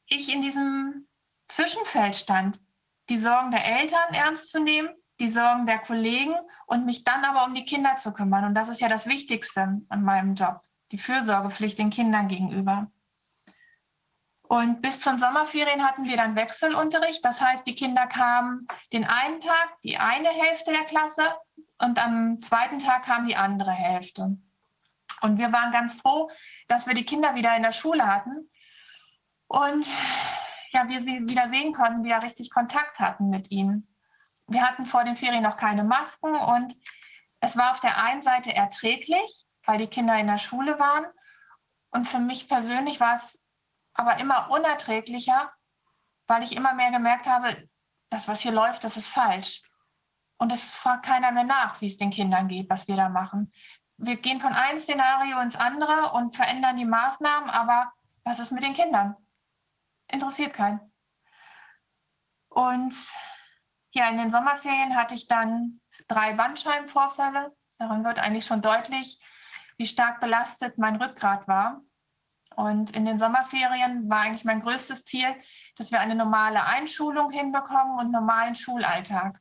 ich 0.06 0.32
in 0.32 0.42
diesem 0.42 1.06
Zwischenfeld 1.48 2.16
stand, 2.16 2.60
die 3.08 3.18
Sorgen 3.18 3.50
der 3.50 3.64
Eltern 3.64 4.12
ernst 4.12 4.50
zu 4.50 4.60
nehmen, 4.60 4.90
die 5.20 5.28
Sorgen 5.28 5.66
der 5.66 5.78
Kollegen 5.78 6.34
und 6.66 6.84
mich 6.84 7.04
dann 7.04 7.24
aber 7.24 7.44
um 7.44 7.54
die 7.54 7.64
Kinder 7.64 7.96
zu 7.96 8.12
kümmern. 8.12 8.44
Und 8.44 8.54
das 8.54 8.68
ist 8.68 8.80
ja 8.80 8.88
das 8.88 9.06
Wichtigste 9.06 9.80
an 9.88 10.02
meinem 10.02 10.34
Job, 10.34 10.60
die 10.92 10.98
Fürsorgepflicht 10.98 11.78
den 11.78 11.90
Kindern 11.90 12.28
gegenüber. 12.28 12.90
Und 14.42 14.80
bis 14.80 15.00
zum 15.00 15.18
Sommerferien 15.18 15.86
hatten 15.86 16.04
wir 16.04 16.16
dann 16.16 16.34
Wechselunterricht. 16.34 17.22
Das 17.24 17.40
heißt, 17.40 17.66
die 17.66 17.74
Kinder 17.74 18.06
kamen 18.06 18.66
den 18.92 19.04
einen 19.04 19.40
Tag, 19.40 19.76
die 19.82 19.98
eine 19.98 20.30
Hälfte 20.30 20.72
der 20.72 20.84
Klasse 20.84 21.34
und 21.78 22.02
am 22.02 22.40
zweiten 22.40 22.78
Tag 22.78 23.04
kam 23.04 23.26
die 23.26 23.36
andere 23.36 23.72
Hälfte. 23.72 24.38
Und 25.20 25.38
wir 25.38 25.52
waren 25.52 25.72
ganz 25.72 26.00
froh, 26.00 26.30
dass 26.68 26.86
wir 26.86 26.94
die 26.94 27.04
Kinder 27.04 27.34
wieder 27.34 27.56
in 27.56 27.62
der 27.62 27.72
Schule 27.72 28.06
hatten 28.06 28.48
und 29.48 29.86
ja, 30.70 30.88
wir 30.88 31.00
sie 31.00 31.28
wieder 31.28 31.48
sehen 31.48 31.72
konnten, 31.72 32.04
wieder 32.04 32.22
richtig 32.22 32.50
Kontakt 32.50 33.00
hatten 33.00 33.30
mit 33.30 33.50
ihnen. 33.50 33.88
Wir 34.46 34.62
hatten 34.62 34.86
vor 34.86 35.04
den 35.04 35.16
Ferien 35.16 35.42
noch 35.42 35.56
keine 35.56 35.84
Masken 35.84 36.34
und 36.34 36.76
es 37.40 37.56
war 37.56 37.70
auf 37.70 37.80
der 37.80 38.02
einen 38.02 38.22
Seite 38.22 38.54
erträglich, 38.54 39.46
weil 39.64 39.78
die 39.78 39.86
Kinder 39.86 40.18
in 40.18 40.26
der 40.26 40.38
Schule 40.38 40.78
waren. 40.78 41.06
Und 41.90 42.06
für 42.06 42.18
mich 42.18 42.48
persönlich 42.48 43.00
war 43.00 43.16
es 43.16 43.38
aber 43.94 44.18
immer 44.18 44.50
unerträglicher, 44.50 45.50
weil 46.26 46.42
ich 46.42 46.54
immer 46.54 46.74
mehr 46.74 46.90
gemerkt 46.90 47.26
habe, 47.26 47.68
das, 48.10 48.28
was 48.28 48.40
hier 48.40 48.52
läuft, 48.52 48.84
das 48.84 48.96
ist 48.96 49.08
falsch. 49.08 49.62
Und 50.38 50.52
es 50.52 50.72
fragt 50.72 51.04
keiner 51.04 51.32
mehr 51.32 51.44
nach, 51.44 51.80
wie 51.80 51.86
es 51.86 51.96
den 51.96 52.10
Kindern 52.10 52.48
geht, 52.48 52.70
was 52.70 52.86
wir 52.86 52.96
da 52.96 53.08
machen. 53.08 53.52
Wir 53.96 54.16
gehen 54.16 54.40
von 54.40 54.52
einem 54.52 54.78
Szenario 54.78 55.40
ins 55.40 55.56
andere 55.56 56.12
und 56.12 56.36
verändern 56.36 56.76
die 56.76 56.84
Maßnahmen, 56.84 57.50
aber 57.50 57.92
was 58.24 58.38
ist 58.38 58.52
mit 58.52 58.64
den 58.64 58.74
Kindern? 58.74 59.16
Interessiert 60.10 60.54
keinen. 60.54 60.80
Und 62.48 62.94
ja, 63.92 64.08
in 64.08 64.18
den 64.18 64.30
Sommerferien 64.30 64.96
hatte 64.96 65.14
ich 65.14 65.28
dann 65.28 65.80
drei 66.08 66.32
Bandscheibenvorfälle. 66.32 67.54
Daran 67.78 68.04
wird 68.04 68.18
eigentlich 68.18 68.46
schon 68.46 68.62
deutlich, 68.62 69.20
wie 69.76 69.86
stark 69.86 70.20
belastet 70.20 70.78
mein 70.78 70.96
Rückgrat 70.96 71.46
war. 71.46 71.82
Und 72.56 72.90
in 72.96 73.04
den 73.04 73.18
Sommerferien 73.18 74.10
war 74.10 74.20
eigentlich 74.20 74.44
mein 74.44 74.60
größtes 74.60 75.04
Ziel, 75.04 75.32
dass 75.76 75.92
wir 75.92 76.00
eine 76.00 76.16
normale 76.16 76.64
Einschulung 76.64 77.30
hinbekommen 77.30 77.98
und 77.98 78.10
normalen 78.10 78.56
Schulalltag. 78.56 79.40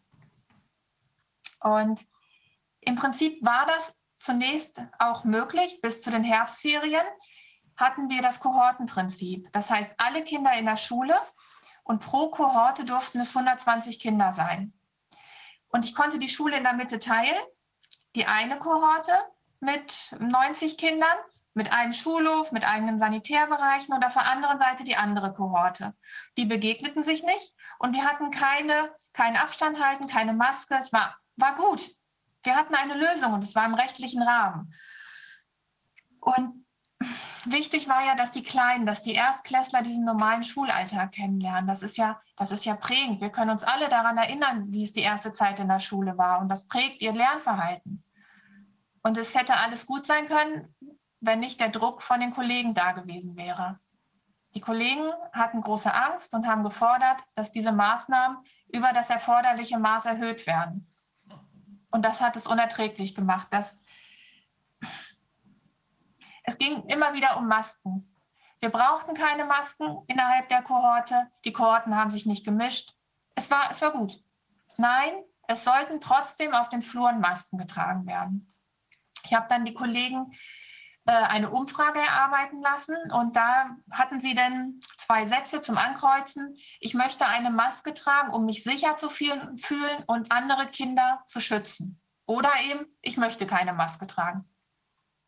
Und 1.62 2.06
im 2.82 2.96
Prinzip 2.96 3.44
war 3.44 3.66
das 3.66 3.94
zunächst 4.20 4.82
auch 5.00 5.24
möglich. 5.24 5.80
Bis 5.82 6.02
zu 6.02 6.12
den 6.12 6.24
Herbstferien 6.24 7.06
hatten 7.78 8.10
wir 8.10 8.22
das 8.22 8.40
Kohortenprinzip. 8.40 9.52
Das 9.54 9.70
heißt, 9.70 9.92
alle 9.98 10.24
Kinder 10.24 10.54
in 10.54 10.66
der 10.66 10.78
Schule 10.78 11.16
und 11.84 12.00
pro 12.00 12.30
Kohorte 12.30 12.84
durften 12.86 13.20
es 13.20 13.36
120 13.36 14.00
Kinder 14.00 14.34
sein. 14.34 14.74
Und 15.70 15.86
ich 15.86 15.96
konnte 15.96 16.20
die 16.20 16.30
Schule 16.30 16.58
in 16.58 16.64
der 16.64 16.74
Mitte 16.74 17.00
teilen. 17.00 17.38
Die 18.16 18.26
eine 18.26 18.58
Kohorte 18.58 19.14
mit 19.60 20.16
90 20.20 20.78
Kindern 20.78 21.18
mit 21.58 21.74
einem 21.74 21.92
Schulhof, 21.92 22.52
mit 22.52 22.64
eigenen 22.64 23.00
Sanitärbereichen 23.00 23.94
und 23.94 24.06
auf 24.06 24.14
der 24.14 24.28
anderen 24.28 24.60
Seite 24.60 24.84
die 24.84 24.96
andere 24.96 25.34
Kohorte. 25.34 25.96
Die 26.38 26.46
begegneten 26.46 27.04
sich 27.04 27.24
nicht 27.24 27.54
und 27.80 27.94
wir 27.94 28.04
hatten 28.04 28.30
keine, 28.30 28.92
keinen 29.12 29.38
Abstand 29.38 29.84
halten, 29.84 30.08
keine 30.08 30.34
Maske. 30.34 30.76
Es 30.76 30.94
war, 30.94 31.18
war 31.36 31.56
gut. 31.56 31.90
Wir 32.44 32.56
hatten 32.56 32.76
eine 32.76 32.94
Lösung 32.94 33.34
und 33.34 33.44
es 33.44 33.56
war 33.56 33.66
im 33.66 33.74
rechtlichen 33.74 34.22
Rahmen. 34.22 34.74
Und 36.22 36.64
wichtig 37.52 37.88
war 37.88 38.06
ja, 38.06 38.16
dass 38.16 38.32
die 38.32 38.44
Kleinen, 38.44 38.86
dass 38.86 39.02
die 39.02 39.14
Erstklässler 39.14 39.82
diesen 39.82 40.06
normalen 40.06 40.44
Schulalltag 40.44 41.12
kennenlernen. 41.12 41.68
Das 41.68 41.82
ist 41.82 41.98
ja, 41.98 42.20
das 42.36 42.52
ist 42.52 42.66
ja 42.66 42.76
prägend. 42.76 43.22
Wir 43.22 43.30
können 43.30 43.52
uns 43.52 43.64
alle 43.64 43.90
daran 43.90 44.18
erinnern, 44.18 44.72
wie 44.72 44.84
es 44.84 44.94
die 44.94 45.02
erste 45.02 45.34
Zeit 45.34 45.60
in 45.60 45.68
der 45.68 45.80
Schule 45.80 46.18
war. 46.18 46.40
Und 46.40 46.50
das 46.50 46.68
prägt 46.68 47.02
ihr 47.02 47.14
Lernverhalten. 47.14 48.04
Und 49.04 49.18
es 49.18 49.36
hätte 49.36 49.56
alles 49.56 49.86
gut 49.86 50.06
sein 50.06 50.28
können, 50.28 50.76
wenn 51.20 51.40
nicht 51.40 51.60
der 51.60 51.70
Druck 51.70 52.02
von 52.02 52.20
den 52.20 52.32
Kollegen 52.32 52.74
da 52.74 52.92
gewesen 52.92 53.36
wäre. 53.38 53.80
Die 54.56 54.62
Kollegen 54.62 55.12
hatten 55.34 55.62
große 55.62 55.94
Angst 55.94 56.34
und 56.34 56.48
haben 56.48 56.64
gefordert, 56.64 57.22
dass 57.36 57.52
diese 57.52 57.72
Maßnahmen 57.72 58.40
über 58.74 58.94
das 58.94 59.10
erforderliche 59.10 59.78
Maß 59.78 60.06
erhöht 60.06 60.48
werden. 60.48 60.92
Und 61.92 62.04
das 62.04 62.22
hat 62.22 62.36
es 62.36 62.48
unerträglich 62.48 63.16
gemacht. 63.16 63.48
Das, 63.52 63.84
es 66.48 66.58
ging 66.58 66.84
immer 66.88 67.14
wieder 67.14 67.38
um 67.38 67.48
Masken. 67.48 68.16
Wir 68.60 68.70
brauchten 68.70 69.14
keine 69.14 69.46
Masken 69.46 70.00
innerhalb 70.08 70.48
der 70.50 70.64
Kohorte. 70.64 71.30
Die 71.44 71.52
Kohorten 71.52 71.96
haben 71.96 72.10
sich 72.10 72.26
nicht 72.26 72.46
gemischt. 72.46 72.96
Es 73.36 73.52
war, 73.52 73.70
es 73.70 73.82
war 73.82 73.92
gut. 73.92 74.24
Nein, 74.78 75.14
es 75.48 75.66
sollten 75.66 76.00
trotzdem 76.00 76.54
auf 76.54 76.70
den 76.70 76.82
Fluren 76.82 77.20
Masken 77.20 77.58
getragen 77.58 78.08
werden. 78.08 78.54
Ich 79.24 79.34
habe 79.34 79.48
dann 79.50 79.66
die 79.66 79.74
Kollegen 79.74 80.32
äh, 81.06 81.12
eine 81.12 81.52
Umfrage 81.52 82.00
erarbeiten 82.00 82.62
lassen 82.62 82.96
und 83.12 83.36
da 83.36 83.76
hatten 83.92 84.22
sie 84.22 84.34
dann 84.34 84.80
zwei 84.98 85.28
Sätze 85.28 85.62
zum 85.62 85.78
Ankreuzen. 85.78 86.56
Ich 86.80 86.94
möchte 86.94 87.26
eine 87.26 87.52
Maske 87.52 87.94
tragen, 87.94 88.34
um 88.34 88.46
mich 88.46 88.64
sicher 88.64 88.96
zu 88.96 89.10
fühlen 89.10 90.04
und 90.08 90.32
andere 90.32 90.68
Kinder 90.68 91.24
zu 91.28 91.42
schützen. 91.42 92.02
Oder 92.26 92.52
eben, 92.72 92.86
ich 93.02 93.18
möchte 93.18 93.46
keine 93.46 93.74
Maske 93.74 94.08
tragen. 94.08 94.46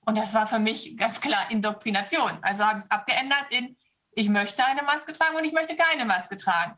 Und 0.09 0.15
das 0.17 0.33
war 0.33 0.47
für 0.47 0.57
mich 0.57 0.97
ganz 0.97 1.21
klar 1.21 1.51
Indoktrination. 1.51 2.39
Also 2.41 2.65
habe 2.65 2.79
ich 2.79 2.85
es 2.85 2.89
abgeändert 2.89 3.45
in, 3.51 3.77
ich 4.13 4.27
möchte 4.27 4.65
eine 4.65 4.81
Maske 4.81 5.13
tragen 5.13 5.37
und 5.37 5.43
ich 5.43 5.53
möchte 5.53 5.75
keine 5.75 6.03
Maske 6.03 6.35
tragen. 6.35 6.75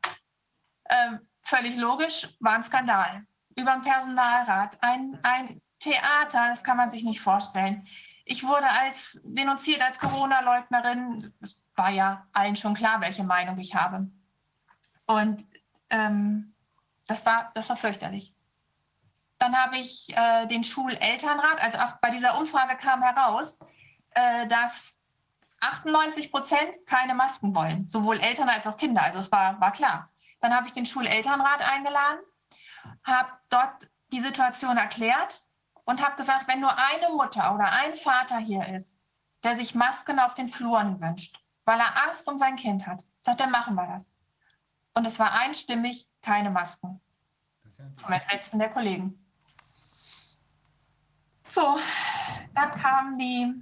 Ähm, 0.90 1.22
völlig 1.42 1.78
logisch, 1.78 2.28
war 2.42 2.56
ein 2.56 2.64
Skandal. 2.66 3.26
Über 3.56 3.72
den 3.72 3.84
Personalrat, 3.84 4.78
ein, 4.82 5.18
ein 5.24 5.62
Theater, 5.80 6.50
das 6.50 6.62
kann 6.62 6.76
man 6.76 6.92
sich 6.92 7.06
nicht 7.06 7.22
vorstellen. 7.22 7.88
Ich 8.26 8.44
wurde 8.44 8.70
als 8.70 9.22
denunziert 9.24 9.82
als 9.82 9.98
Corona-Leugnerin. 9.98 11.34
Es 11.40 11.58
war 11.78 11.90
ja 11.90 12.28
allen 12.34 12.58
schon 12.58 12.74
klar, 12.74 13.00
welche 13.00 13.24
Meinung 13.24 13.58
ich 13.60 13.76
habe. 13.76 14.12
Und 15.06 15.42
ähm, 15.90 16.54
das, 17.08 17.26
war, 17.26 17.52
das 17.54 17.70
war 17.70 17.78
fürchterlich. 17.78 18.36
Dann 19.42 19.58
habe 19.58 19.78
ich 19.78 20.16
äh, 20.16 20.46
den 20.46 20.64
Schulelternrat, 20.64 21.60
also 21.60 21.80
auch 21.80 21.94
bei 22.00 22.12
dieser 22.12 22.38
Umfrage 22.38 22.78
kam 22.78 23.02
heraus, 23.02 23.58
äh, 24.12 24.48
dass 24.48 24.94
98 25.62 26.32
Prozent 26.32 26.86
keine 26.86 27.16
Masken 27.16 27.56
wollen, 27.56 27.88
sowohl 27.88 28.20
Eltern 28.20 28.50
als 28.50 28.68
auch 28.68 28.78
Kinder. 28.78 29.02
Also 29.02 29.18
es 29.18 29.32
war, 29.32 29.60
war 29.60 29.72
klar. 29.72 30.12
Dann 30.42 30.56
habe 30.56 30.68
ich 30.68 30.74
den 30.74 30.86
Schulelternrat 30.86 31.60
eingeladen, 31.62 32.20
habe 33.04 33.32
dort 33.50 33.90
die 34.12 34.20
Situation 34.20 34.78
erklärt 34.78 35.42
und 35.86 36.06
habe 36.06 36.18
gesagt, 36.18 36.48
wenn 36.48 36.60
nur 36.60 36.78
eine 36.78 37.10
Mutter 37.10 37.56
oder 37.56 37.72
ein 37.72 37.96
Vater 37.96 38.38
hier 38.38 38.68
ist, 38.68 39.00
der 39.44 39.56
sich 39.56 39.74
Masken 39.74 40.20
auf 40.20 40.36
den 40.36 40.50
Fluren 40.50 41.02
wünscht, 41.02 41.42
weil 41.66 41.80
er 41.80 42.08
Angst 42.08 42.28
um 42.28 42.38
sein 42.38 42.58
Kind 42.58 42.86
hat, 42.86 43.04
sagt 43.22 43.42
er, 43.42 43.48
machen 43.48 43.74
wir 43.74 43.88
das. 43.88 44.12
Und 44.94 45.08
es 45.08 45.18
war 45.18 45.32
einstimmig 45.32 46.08
keine 46.22 46.52
Masken. 46.52 47.02
Zum 47.96 48.12
Entsetzen 48.12 48.60
der 48.60 48.70
Kollegen. 48.70 49.18
So, 51.52 51.78
dann 52.56 52.72
kam 52.82 53.18
die. 53.18 53.54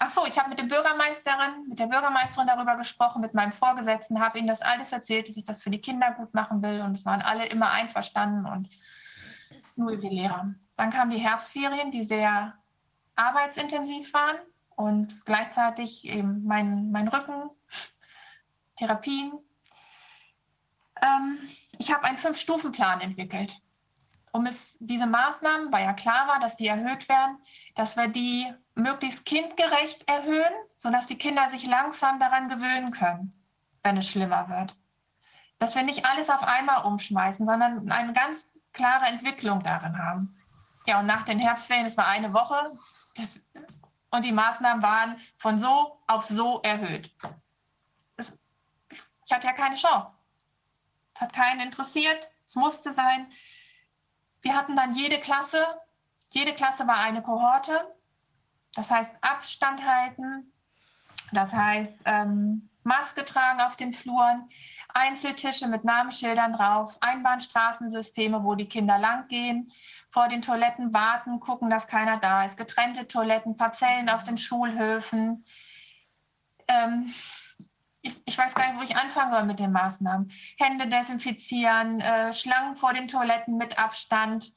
Ach 0.00 0.10
so, 0.10 0.26
ich 0.26 0.38
habe 0.38 0.50
mit 0.50 0.58
der 0.58 0.64
Bürgermeisterin, 0.64 1.66
mit 1.68 1.78
der 1.78 1.86
Bürgermeisterin 1.86 2.46
darüber 2.46 2.76
gesprochen, 2.76 3.22
mit 3.22 3.32
meinem 3.32 3.52
Vorgesetzten, 3.52 4.20
habe 4.20 4.38
ihnen 4.38 4.48
das 4.48 4.60
alles 4.60 4.92
erzählt, 4.92 5.28
dass 5.28 5.36
ich 5.36 5.44
das 5.44 5.62
für 5.62 5.70
die 5.70 5.80
Kinder 5.80 6.12
gut 6.12 6.32
machen 6.34 6.62
will 6.62 6.82
und 6.82 6.92
es 6.92 7.04
waren 7.06 7.22
alle 7.22 7.46
immer 7.46 7.70
einverstanden 7.70 8.46
und 8.46 8.68
nur 9.76 9.96
die 9.96 10.08
Lehrer. 10.08 10.54
Dann 10.76 10.90
kamen 10.90 11.10
die 11.10 11.18
Herbstferien, 11.18 11.90
die 11.90 12.04
sehr 12.04 12.54
arbeitsintensiv 13.16 14.12
waren 14.12 14.38
und 14.76 15.24
gleichzeitig 15.24 16.06
eben 16.06 16.44
mein, 16.44 16.90
mein 16.90 17.08
Rücken, 17.08 17.50
Therapien. 18.76 19.32
Ähm, 21.02 21.38
ich 21.78 21.92
habe 21.92 22.04
einen 22.04 22.18
Fünf-Stufen-Plan 22.18 23.00
entwickelt, 23.00 23.58
um 24.32 24.46
es, 24.46 24.76
diese 24.78 25.06
Maßnahmen, 25.06 25.72
weil 25.72 25.84
ja 25.84 25.92
klar 25.92 26.28
war, 26.28 26.40
dass 26.40 26.56
die 26.56 26.68
erhöht 26.68 27.08
werden, 27.08 27.38
dass 27.74 27.96
wir 27.96 28.08
die 28.08 28.52
möglichst 28.74 29.24
kindgerecht 29.26 30.08
erhöhen, 30.08 30.52
sodass 30.76 31.06
die 31.06 31.18
Kinder 31.18 31.48
sich 31.48 31.66
langsam 31.66 32.20
daran 32.20 32.48
gewöhnen 32.48 32.92
können, 32.92 33.32
wenn 33.82 33.96
es 33.96 34.08
schlimmer 34.08 34.48
wird. 34.48 34.76
Dass 35.58 35.74
wir 35.74 35.82
nicht 35.82 36.04
alles 36.04 36.30
auf 36.30 36.42
einmal 36.42 36.84
umschmeißen, 36.84 37.44
sondern 37.44 37.90
eine 37.90 38.12
ganz 38.12 38.56
klare 38.72 39.06
Entwicklung 39.06 39.62
darin 39.62 39.98
haben. 39.98 40.36
Ja, 40.86 41.00
und 41.00 41.06
nach 41.06 41.24
den 41.24 41.38
Herbstferien, 41.38 41.84
das 41.84 41.96
war 41.96 42.06
eine 42.06 42.32
Woche, 42.32 42.72
das, 43.16 43.40
und 44.10 44.24
die 44.24 44.32
Maßnahmen 44.32 44.82
waren 44.82 45.20
von 45.38 45.58
so 45.58 46.00
auf 46.06 46.24
so 46.24 46.60
erhöht. 46.62 47.10
Das, 48.16 48.36
ich 49.24 49.32
hatte 49.32 49.46
ja 49.46 49.52
keine 49.52 49.76
Chance. 49.76 50.08
Es 51.14 51.20
hat 51.20 51.32
keinen 51.32 51.60
interessiert, 51.60 52.28
es 52.44 52.54
musste 52.54 52.92
sein. 52.92 53.30
Wir 54.42 54.56
hatten 54.56 54.76
dann 54.76 54.94
jede 54.94 55.18
Klasse, 55.18 55.64
jede 56.30 56.54
Klasse 56.54 56.86
war 56.86 56.98
eine 56.98 57.22
Kohorte. 57.22 57.94
Das 58.74 58.90
heißt 58.90 59.10
Abstand 59.20 59.84
halten, 59.84 60.52
das 61.32 61.52
heißt 61.52 61.94
ähm, 62.04 62.68
Maske 62.82 63.24
tragen 63.24 63.60
auf 63.60 63.76
den 63.76 63.92
Fluren, 63.92 64.48
Einzeltische 64.94 65.66
mit 65.66 65.84
Namensschildern 65.84 66.52
drauf, 66.52 66.96
Einbahnstraßensysteme, 67.00 68.42
wo 68.42 68.54
die 68.54 68.68
Kinder 68.68 68.98
langgehen, 68.98 69.72
vor 70.08 70.28
den 70.28 70.42
Toiletten 70.42 70.92
warten, 70.92 71.40
gucken, 71.40 71.68
dass 71.68 71.86
keiner 71.86 72.18
da 72.18 72.44
ist, 72.44 72.56
getrennte 72.56 73.06
Toiletten, 73.06 73.56
Parzellen 73.56 74.08
auf 74.08 74.24
den 74.24 74.36
Schulhöfen. 74.36 75.44
Ähm, 76.68 77.12
ich, 78.02 78.20
ich, 78.24 78.38
weiß 78.38 78.54
gar 78.54 78.68
nicht, 78.68 78.80
wo 78.80 78.84
ich 78.84 78.96
anfangen 78.96 79.30
soll 79.30 79.44
mit 79.44 79.60
den 79.60 79.72
Maßnahmen. 79.72 80.30
Hände 80.58 80.88
desinfizieren, 80.88 82.00
äh, 82.00 82.32
Schlangen 82.32 82.76
vor 82.76 82.92
den 82.92 83.08
Toiletten 83.08 83.56
mit 83.56 83.78
Abstand, 83.78 84.52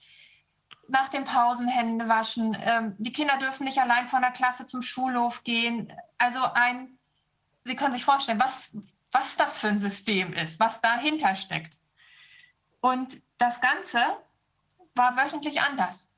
nach 0.87 1.09
den 1.09 1.25
Pausen 1.25 1.67
Hände 1.67 2.07
waschen. 2.07 2.57
Ähm, 2.59 2.95
die 2.97 3.11
Kinder 3.11 3.37
dürfen 3.37 3.65
nicht 3.65 3.79
allein 3.79 4.07
von 4.07 4.21
der 4.21 4.31
Klasse 4.31 4.65
zum 4.65 4.81
Schulhof 4.81 5.43
gehen. 5.43 5.91
Also 6.17 6.39
ein, 6.53 6.97
Sie 7.65 7.75
können 7.75 7.93
sich 7.93 8.05
vorstellen, 8.05 8.39
was, 8.39 8.69
was 9.11 9.37
das 9.37 9.57
für 9.57 9.69
ein 9.69 9.79
System 9.79 10.33
ist, 10.33 10.59
was 10.59 10.81
dahinter 10.81 11.35
steckt. 11.35 11.77
Und 12.81 13.21
das 13.37 13.61
Ganze 13.61 13.99
war 14.95 15.15
wöchentlich 15.15 15.61
anders. 15.61 16.09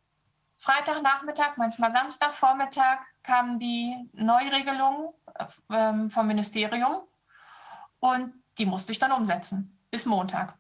Freitagnachmittag, 0.58 1.58
manchmal 1.58 1.92
Samstagvormittag 1.92 3.00
kamen 3.22 3.60
die 3.60 3.96
Neuregelungen 4.14 5.14
ähm, 5.70 6.10
vom 6.10 6.26
Ministerium 6.26 7.04
und 8.00 8.34
die 8.58 8.66
musste 8.66 8.92
ich 8.92 9.00
dann 9.00 9.12
umsetzen 9.12 9.78
bis 9.92 10.06
Montag. 10.06 10.58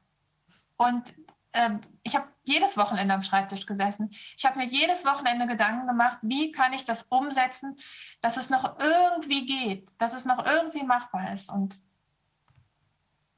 Und 0.78 1.14
ähm, 1.54 1.82
ich 2.04 2.16
habe 2.16 2.28
jedes 2.44 2.78
Wochenende 2.78 3.14
am 3.14 3.24
Schreibtisch 3.24 3.66
gesessen. 3.66 4.12
Ich 4.38 4.46
habe 4.46 4.60
mir 4.60 4.66
jedes 4.66 5.06
Wochenende 5.06 5.48
Gedanken 5.48 5.88
gemacht, 5.88 6.20
wie 6.22 6.52
kann 6.52 6.74
ich 6.74 6.86
das 6.86 7.04
umsetzen, 7.04 7.78
dass 8.22 8.38
es 8.38 8.50
noch 8.50 8.80
irgendwie 8.80 9.46
geht, 9.46 9.90
dass 9.98 10.14
es 10.14 10.26
noch 10.26 10.46
irgendwie 10.46 10.84
machbar 10.84 11.34
ist. 11.34 11.50
Und 11.50 11.80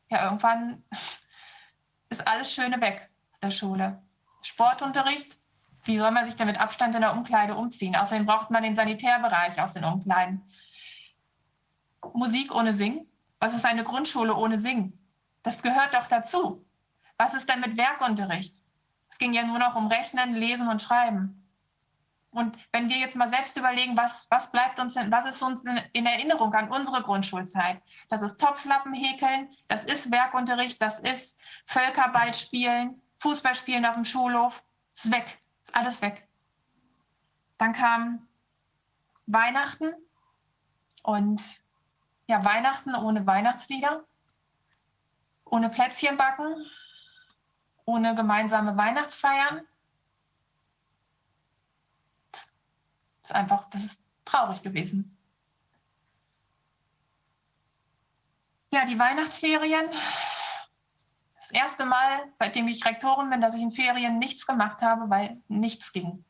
ja, 0.09 0.25
irgendwann 0.25 0.83
ist 2.09 2.27
alles 2.27 2.51
Schöne 2.51 2.81
weg 2.81 3.09
aus 3.33 3.39
der 3.41 3.51
Schule. 3.51 4.01
Sportunterricht, 4.41 5.37
wie 5.83 5.97
soll 5.97 6.11
man 6.11 6.25
sich 6.25 6.35
denn 6.35 6.47
mit 6.47 6.59
Abstand 6.59 6.95
in 6.95 7.01
der 7.01 7.13
Umkleide 7.13 7.55
umziehen? 7.55 7.95
Außerdem 7.95 8.25
braucht 8.25 8.49
man 8.49 8.63
den 8.63 8.75
Sanitärbereich 8.75 9.61
aus 9.61 9.73
den 9.73 9.85
Umkleiden. 9.85 10.43
Musik 12.13 12.53
ohne 12.53 12.73
Singen? 12.73 13.07
Was 13.39 13.53
ist 13.53 13.65
eine 13.65 13.83
Grundschule 13.83 14.35
ohne 14.35 14.59
Singen? 14.59 14.97
Das 15.43 15.61
gehört 15.61 15.93
doch 15.93 16.07
dazu. 16.07 16.65
Was 17.17 17.33
ist 17.33 17.49
denn 17.49 17.61
mit 17.61 17.77
Werkunterricht? 17.77 18.55
Es 19.09 19.17
ging 19.17 19.33
ja 19.33 19.43
nur 19.43 19.59
noch 19.59 19.75
um 19.75 19.87
Rechnen, 19.87 20.33
Lesen 20.33 20.67
und 20.67 20.81
Schreiben. 20.81 21.43
Und 22.31 22.57
wenn 22.71 22.89
wir 22.89 22.97
jetzt 22.97 23.15
mal 23.15 23.29
selbst 23.29 23.57
überlegen, 23.57 23.97
was, 23.97 24.29
was 24.29 24.51
bleibt 24.51 24.79
uns 24.79 24.93
denn, 24.93 25.11
was 25.11 25.25
ist 25.25 25.41
uns 25.41 25.63
in 25.93 26.05
Erinnerung 26.05 26.53
an 26.53 26.69
unsere 26.69 27.01
Grundschulzeit? 27.01 27.81
Das 28.09 28.21
ist 28.21 28.37
Topflappen 28.37 28.93
häkeln, 28.93 29.49
das 29.67 29.83
ist 29.85 30.11
Werkunterricht, 30.11 30.81
das 30.81 30.99
ist 30.99 31.39
Völkerball 31.65 32.33
spielen, 32.33 33.01
Fußball 33.19 33.55
spielen 33.55 33.85
auf 33.85 33.95
dem 33.95 34.05
Schulhof. 34.05 34.61
Ist 34.95 35.11
weg, 35.11 35.41
ist 35.63 35.75
alles 35.75 36.01
weg. 36.01 36.27
Dann 37.57 37.73
kam 37.73 38.27
Weihnachten 39.25 39.93
Und 41.03 41.41
ja, 42.27 42.43
Weihnachten 42.43 42.93
ohne 42.93 43.25
Weihnachtslieder, 43.25 44.03
ohne 45.45 45.69
Plätzchen 45.69 46.17
backen, 46.17 46.65
ohne 47.85 48.15
gemeinsame 48.15 48.75
Weihnachtsfeiern. 48.77 49.65
Das 52.31 53.31
ist 53.31 53.31
einfach, 53.31 53.69
das 53.69 53.83
ist 53.83 54.01
traurig 54.25 54.61
gewesen. 54.61 55.17
Ja, 58.71 58.85
die 58.85 58.99
Weihnachtsferien. 58.99 59.89
Das 61.39 61.51
erste 61.51 61.85
Mal, 61.85 62.23
seitdem 62.35 62.67
ich 62.67 62.85
Rektorin 62.85 63.29
bin, 63.29 63.39
dass 63.39 63.55
ich 63.55 63.61
in 63.61 63.71
Ferien 63.71 64.19
nichts 64.19 64.45
gemacht 64.45 64.81
habe, 64.81 65.09
weil 65.09 65.41
nichts 65.47 65.93
ging. 65.93 66.25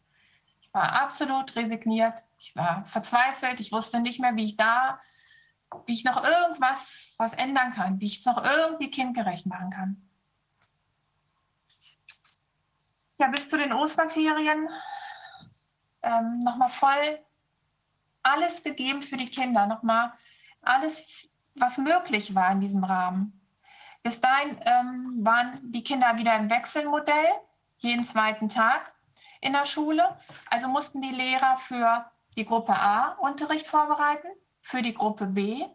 Ich 0.62 0.72
war 0.72 0.94
absolut 0.94 1.56
resigniert. 1.56 2.22
Ich 2.38 2.56
war 2.56 2.86
verzweifelt. 2.86 3.60
Ich 3.60 3.72
wusste 3.72 4.00
nicht 4.00 4.20
mehr, 4.20 4.36
wie 4.36 4.46
ich 4.46 4.58
da, 4.58 5.02
wie 5.86 5.94
ich 5.94 6.04
noch 6.04 6.24
irgendwas 6.24 7.14
was 7.18 7.34
ändern 7.34 7.74
kann, 7.74 8.00
wie 8.00 8.06
ich 8.06 8.20
es 8.20 8.26
noch 8.26 8.44
irgendwie 8.44 8.92
kindgerecht 8.92 9.46
machen 9.46 9.70
kann. 9.72 10.10
Ja, 13.18 13.28
bis 13.28 13.50
zu 13.50 13.58
den 13.58 13.74
Osterferien 13.74 14.70
ähm, 16.04 16.40
nochmal 16.40 16.70
voll 16.70 17.20
alles 18.24 18.62
gegeben 18.62 19.02
für 19.02 19.18
die 19.18 19.30
Kinder, 19.30 19.66
nochmal 19.66 20.14
alles, 20.62 21.04
was 21.56 21.78
möglich 21.78 22.36
war 22.36 22.52
in 22.52 22.60
diesem 22.60 22.84
Rahmen. 22.84 23.34
Bis 24.04 24.22
dahin 24.22 24.58
ähm, 24.62 25.26
waren 25.26 25.60
die 25.72 25.84
Kinder 25.84 26.18
wieder 26.18 26.36
im 26.38 26.50
Wechselmodell, 26.50 27.32
jeden 27.78 28.06
zweiten 28.06 28.50
Tag 28.50 28.94
in 29.42 29.54
der 29.54 29.66
Schule. 29.66 30.20
Also 30.50 30.68
mussten 30.68 31.02
die 31.02 31.12
Lehrer 31.12 31.58
für 31.58 32.10
die 32.36 32.46
Gruppe 32.46 32.74
A 32.74 33.14
Unterricht 33.14 33.68
vorbereiten, 33.68 34.28
für 34.68 34.82
die 34.82 34.94
Gruppe 34.94 35.28
B 35.28 35.66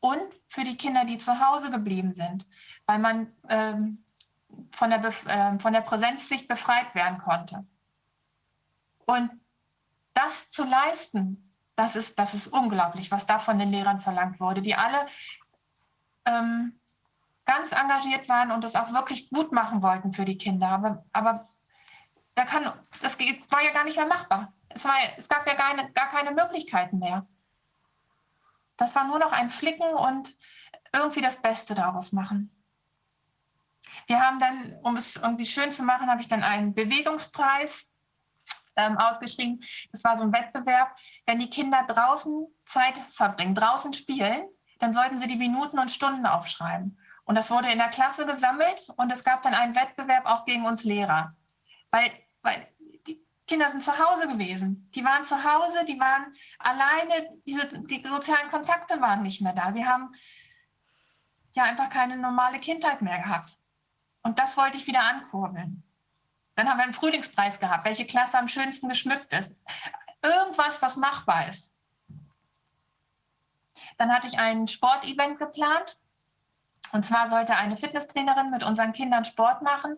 und 0.00 0.22
für 0.46 0.64
die 0.64 0.78
Kinder, 0.78 1.04
die 1.04 1.18
zu 1.18 1.38
Hause 1.38 1.70
geblieben 1.70 2.12
sind, 2.12 2.46
weil 2.86 2.98
man 2.98 3.30
ähm, 3.50 4.02
von, 4.70 4.88
der 4.88 5.04
äh, 5.26 5.58
von 5.58 5.74
der 5.74 5.82
Präsenzpflicht 5.82 6.48
befreit 6.48 6.94
werden 6.94 7.18
konnte. 7.18 7.66
Und 9.04 9.30
das 10.14 10.48
zu 10.48 10.64
leisten, 10.64 11.52
das 11.76 11.94
ist, 11.94 12.18
das 12.18 12.32
ist 12.32 12.48
unglaublich, 12.48 13.10
was 13.10 13.26
da 13.26 13.38
von 13.38 13.58
den 13.58 13.70
Lehrern 13.70 14.00
verlangt 14.00 14.40
wurde, 14.40 14.62
die 14.62 14.74
alle 14.74 15.06
ähm, 16.24 16.80
ganz 17.44 17.72
engagiert 17.72 18.30
waren 18.30 18.50
und 18.50 18.64
es 18.64 18.76
auch 18.76 18.92
wirklich 18.94 19.28
gut 19.28 19.52
machen 19.52 19.82
wollten 19.82 20.14
für 20.14 20.24
die 20.24 20.38
Kinder. 20.38 20.68
Aber, 20.68 21.04
aber 21.12 21.48
da 22.34 22.44
kann, 22.46 22.72
das 23.02 23.18
war 23.50 23.62
ja 23.62 23.72
gar 23.72 23.84
nicht 23.84 23.96
mehr 23.96 24.06
machbar. 24.06 24.54
Es, 24.70 24.86
war, 24.86 24.94
es 25.18 25.28
gab 25.28 25.46
ja 25.46 25.54
gar, 25.54 25.68
eine, 25.68 25.92
gar 25.92 26.08
keine 26.08 26.30
Möglichkeiten 26.30 26.98
mehr. 26.98 27.26
Das 28.78 28.94
war 28.94 29.06
nur 29.06 29.18
noch 29.18 29.32
ein 29.32 29.50
Flicken 29.50 29.90
und 29.90 30.34
irgendwie 30.94 31.20
das 31.20 31.36
Beste 31.42 31.74
daraus 31.74 32.12
machen. 32.12 32.54
Wir 34.06 34.20
haben 34.20 34.38
dann, 34.38 34.78
um 34.82 34.96
es 34.96 35.16
irgendwie 35.16 35.44
schön 35.44 35.70
zu 35.70 35.82
machen, 35.82 36.10
habe 36.10 36.22
ich 36.22 36.28
dann 36.28 36.42
einen 36.42 36.72
Bewegungspreis 36.72 37.90
ähm, 38.76 38.96
ausgeschrieben. 38.96 39.60
Das 39.92 40.02
war 40.04 40.16
so 40.16 40.22
ein 40.22 40.32
Wettbewerb. 40.32 40.96
Wenn 41.26 41.40
die 41.40 41.50
Kinder 41.50 41.84
draußen 41.86 42.46
Zeit 42.64 42.98
verbringen, 43.14 43.54
draußen 43.54 43.92
spielen, 43.92 44.48
dann 44.78 44.92
sollten 44.92 45.18
sie 45.18 45.26
die 45.26 45.36
Minuten 45.36 45.78
und 45.78 45.90
Stunden 45.90 46.24
aufschreiben. 46.24 46.98
Und 47.24 47.34
das 47.34 47.50
wurde 47.50 47.70
in 47.70 47.78
der 47.78 47.90
Klasse 47.90 48.24
gesammelt 48.24 48.88
und 48.96 49.12
es 49.12 49.24
gab 49.24 49.42
dann 49.42 49.52
einen 49.52 49.74
Wettbewerb 49.74 50.24
auch 50.24 50.46
gegen 50.46 50.64
uns 50.64 50.84
Lehrer. 50.84 51.36
Weil, 51.90 52.10
weil 52.42 52.66
Kinder 53.48 53.70
sind 53.70 53.82
zu 53.82 53.98
Hause 53.98 54.28
gewesen. 54.28 54.90
Die 54.94 55.04
waren 55.04 55.24
zu 55.24 55.42
Hause, 55.42 55.84
die 55.86 55.98
waren 55.98 56.34
alleine, 56.58 57.30
diese, 57.46 57.66
die 57.84 58.06
sozialen 58.06 58.50
Kontakte 58.50 59.00
waren 59.00 59.22
nicht 59.22 59.40
mehr 59.40 59.54
da. 59.54 59.72
Sie 59.72 59.86
haben 59.86 60.14
ja 61.54 61.64
einfach 61.64 61.88
keine 61.88 62.16
normale 62.18 62.60
Kindheit 62.60 63.00
mehr 63.02 63.18
gehabt. 63.18 63.56
Und 64.22 64.38
das 64.38 64.56
wollte 64.58 64.76
ich 64.76 64.86
wieder 64.86 65.02
ankurbeln. 65.02 65.82
Dann 66.56 66.68
haben 66.68 66.76
wir 66.76 66.84
einen 66.84 66.94
Frühlingspreis 66.94 67.58
gehabt, 67.58 67.86
welche 67.86 68.06
Klasse 68.06 68.38
am 68.38 68.48
schönsten 68.48 68.88
geschmückt 68.88 69.32
ist. 69.32 69.56
Irgendwas, 70.22 70.82
was 70.82 70.96
machbar 70.96 71.48
ist. 71.48 71.74
Dann 73.96 74.12
hatte 74.12 74.26
ich 74.26 74.38
ein 74.38 74.68
Sportevent 74.68 75.38
geplant. 75.38 75.98
Und 76.92 77.06
zwar 77.06 77.30
sollte 77.30 77.56
eine 77.56 77.76
Fitnesstrainerin 77.76 78.50
mit 78.50 78.62
unseren 78.62 78.92
Kindern 78.92 79.24
Sport 79.24 79.62
machen 79.62 79.96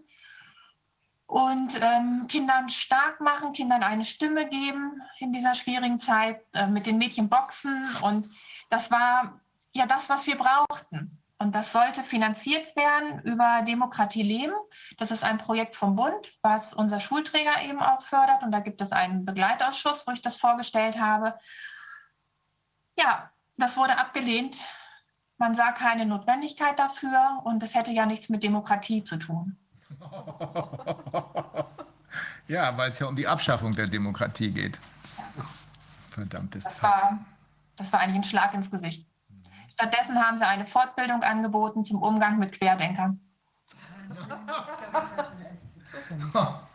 und 1.31 1.81
ähm, 1.81 2.27
Kindern 2.27 2.69
stark 2.69 3.21
machen, 3.21 3.53
Kindern 3.53 3.85
eine 3.85 4.05
Stimme 4.05 4.49
geben 4.49 5.01
in 5.21 5.33
dieser 5.33 5.55
schwierigen 5.55 6.01
Zeit, 6.01 6.45
äh, 6.55 6.67
mit 6.67 6.87
den 6.87 6.99
Mädchen 6.99 7.29
boxen. 7.29 7.87
Und 8.03 8.29
das 8.69 8.91
war 8.91 9.41
ja 9.73 9.87
das, 9.87 10.09
was 10.09 10.27
wir 10.27 10.37
brauchten. 10.37 11.23
Und 11.39 11.55
das 11.55 11.73
sollte 11.73 12.03
finanziert 12.03 12.75
werden 12.75 13.23
über 13.23 13.63
Demokratie 13.63 14.25
Leben. 14.25 14.55
Das 14.99 15.13
ist 15.13 15.23
ein 15.23 15.39
Projekt 15.39 15.77
vom 15.77 15.95
Bund, 15.95 16.33
was 16.43 16.75
unser 16.75 16.99
Schulträger 16.99 17.63
eben 17.63 17.81
auch 17.81 18.03
fördert. 18.03 18.43
Und 18.43 18.51
da 18.51 18.59
gibt 18.59 18.81
es 18.81 18.91
einen 18.91 19.25
Begleitausschuss, 19.25 20.09
wo 20.09 20.13
ich 20.13 20.23
das 20.23 20.37
vorgestellt 20.37 20.99
habe. 20.99 21.39
Ja, 22.97 23.31
das 23.57 23.77
wurde 23.77 23.99
abgelehnt. 23.99 24.61
Man 25.39 25.55
sah 25.55 25.71
keine 25.71 26.07
Notwendigkeit 26.07 26.77
dafür 26.77 27.41
und 27.45 27.63
es 27.63 27.77
hätte 27.77 27.93
ja 27.93 28.05
nichts 28.05 28.31
mit 28.31 28.43
Demokratie 28.43 29.05
zu 29.05 29.17
tun. 29.17 29.60
ja, 32.49 32.77
weil 32.77 32.91
es 32.91 32.99
ja 32.99 33.07
um 33.07 33.17
die 33.17 33.27
Abschaffung 33.27 33.73
der 33.73 33.87
Demokratie 33.87 34.51
geht. 34.51 34.79
Verdammtes 36.11 36.65
das 36.65 36.83
war, 36.83 37.19
das 37.77 37.93
war 37.93 38.01
eigentlich 38.01 38.17
ein 38.17 38.25
Schlag 38.25 38.55
ins 38.55 38.71
Gesicht. 38.71 39.07
Stattdessen 39.75 40.19
haben 40.19 40.39
sie 40.39 40.47
eine 40.47 40.67
Fortbildung 40.67 41.23
angeboten 41.23 41.85
zum 41.85 42.03
Umgang 42.03 42.39
mit 42.39 42.53
Querdenkern. 42.53 43.21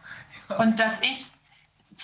Und 0.57 0.79
dass 0.79 0.93
ich, 1.01 1.31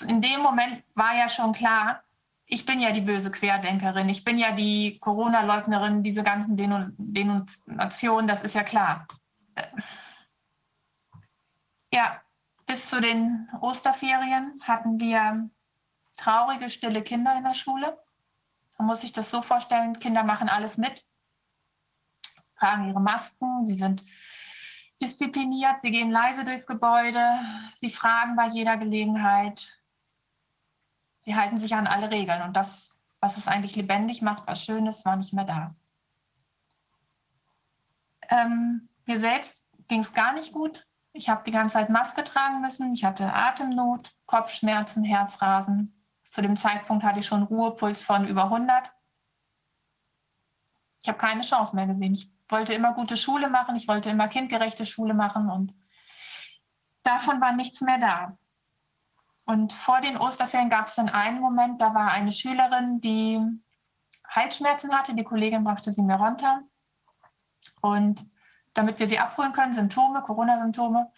in 0.07 0.21
dem 0.21 0.41
Moment 0.41 0.83
war 0.95 1.15
ja 1.15 1.29
schon 1.29 1.53
klar, 1.53 2.03
ich 2.45 2.65
bin 2.65 2.81
ja 2.81 2.91
die 2.91 3.01
böse 3.01 3.31
Querdenkerin, 3.31 4.09
ich 4.09 4.23
bin 4.23 4.37
ja 4.37 4.51
die 4.51 4.99
Corona-Leugnerin, 4.99 6.03
diese 6.03 6.21
ganzen 6.21 6.57
Denunziationen, 6.57 8.27
das 8.27 8.43
ist 8.43 8.55
ja 8.55 8.63
klar. 8.63 9.07
Ja, 11.91 12.21
bis 12.67 12.89
zu 12.89 13.01
den 13.01 13.49
Osterferien 13.59 14.61
hatten 14.63 14.99
wir 14.99 15.49
traurige, 16.17 16.69
stille 16.69 17.03
Kinder 17.03 17.37
in 17.37 17.43
der 17.43 17.53
Schule. 17.53 18.01
Man 18.77 18.87
muss 18.87 19.01
sich 19.01 19.11
das 19.11 19.29
so 19.29 19.41
vorstellen, 19.41 19.99
Kinder 19.99 20.23
machen 20.23 20.49
alles 20.49 20.77
mit, 20.77 21.05
tragen 22.57 22.87
ihre 22.87 23.01
Masken, 23.01 23.65
sie 23.65 23.75
sind 23.75 24.03
diszipliniert, 25.01 25.81
sie 25.81 25.91
gehen 25.91 26.11
leise 26.11 26.45
durchs 26.45 26.65
Gebäude, 26.65 27.23
sie 27.75 27.89
fragen 27.89 28.35
bei 28.35 28.47
jeder 28.47 28.77
Gelegenheit, 28.77 29.69
sie 31.25 31.35
halten 31.35 31.57
sich 31.57 31.75
an 31.75 31.87
alle 31.87 32.09
Regeln 32.09 32.41
und 32.41 32.53
das, 32.53 32.97
was 33.19 33.37
es 33.37 33.47
eigentlich 33.47 33.75
lebendig 33.75 34.21
macht, 34.21 34.47
was 34.47 34.63
Schönes, 34.63 35.03
war 35.05 35.17
nicht 35.17 35.33
mehr 35.33 35.45
da. 35.45 35.75
Ähm, 38.29 38.89
mir 39.05 39.19
selbst 39.19 39.67
ging 39.87 40.01
es 40.01 40.13
gar 40.13 40.33
nicht 40.33 40.53
gut. 40.53 40.87
Ich 41.13 41.29
habe 41.29 41.43
die 41.45 41.51
ganze 41.51 41.73
Zeit 41.73 41.89
Maske 41.89 42.23
tragen 42.23 42.61
müssen. 42.61 42.93
Ich 42.93 43.03
hatte 43.03 43.33
Atemnot, 43.33 44.15
Kopfschmerzen, 44.25 45.03
Herzrasen. 45.03 46.05
Zu 46.31 46.41
dem 46.41 46.55
Zeitpunkt 46.55 47.03
hatte 47.03 47.19
ich 47.19 47.25
schon 47.25 47.43
Ruhepuls 47.43 48.01
von 48.01 48.25
über 48.25 48.45
100. 48.45 48.91
Ich 51.01 51.09
habe 51.09 51.17
keine 51.17 51.41
Chance 51.41 51.75
mehr 51.75 51.87
gesehen. 51.87 52.13
Ich 52.13 52.31
wollte 52.47 52.73
immer 52.73 52.93
gute 52.93 53.17
Schule 53.17 53.49
machen, 53.49 53.75
ich 53.75 53.87
wollte 53.87 54.09
immer 54.09 54.27
kindgerechte 54.27 54.85
Schule 54.85 55.13
machen 55.13 55.49
und 55.49 55.73
davon 57.03 57.41
war 57.41 57.53
nichts 57.53 57.81
mehr 57.81 57.97
da. 57.97 58.37
Und 59.45 59.73
vor 59.73 60.01
den 60.01 60.17
Osterferien 60.17 60.69
gab 60.69 60.87
es 60.87 60.95
dann 60.95 61.09
einen 61.09 61.39
Moment, 61.39 61.81
da 61.81 61.93
war 61.93 62.11
eine 62.11 62.31
Schülerin, 62.31 63.01
die 63.01 63.41
Halsschmerzen 64.27 64.91
hatte. 64.91 65.15
Die 65.15 65.23
Kollegin 65.23 65.63
brachte 65.63 65.91
sie 65.91 66.03
mir 66.03 66.15
runter. 66.15 66.61
Und 67.81 68.25
damit 68.73 68.99
wir 68.99 69.07
sie 69.07 69.19
abholen 69.19 69.53
können, 69.53 69.73
Symptome, 69.73 70.21
Corona-Symptome. 70.21 71.11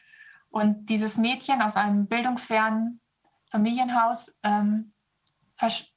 Und 0.49 0.85
dieses 0.87 1.17
Mädchen 1.17 1.61
aus 1.61 1.75
einem 1.75 2.07
bildungsfernen 2.07 3.01
Familienhaus 3.51 4.31
ähm, 4.43 4.93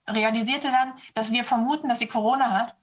realisierte 0.09 0.71
dann, 0.71 0.95
dass 1.15 1.33
wir 1.33 1.45
vermuten, 1.45 1.89
dass 1.89 1.99
sie 1.99 2.07
Corona 2.07 2.51
hat. 2.51 2.77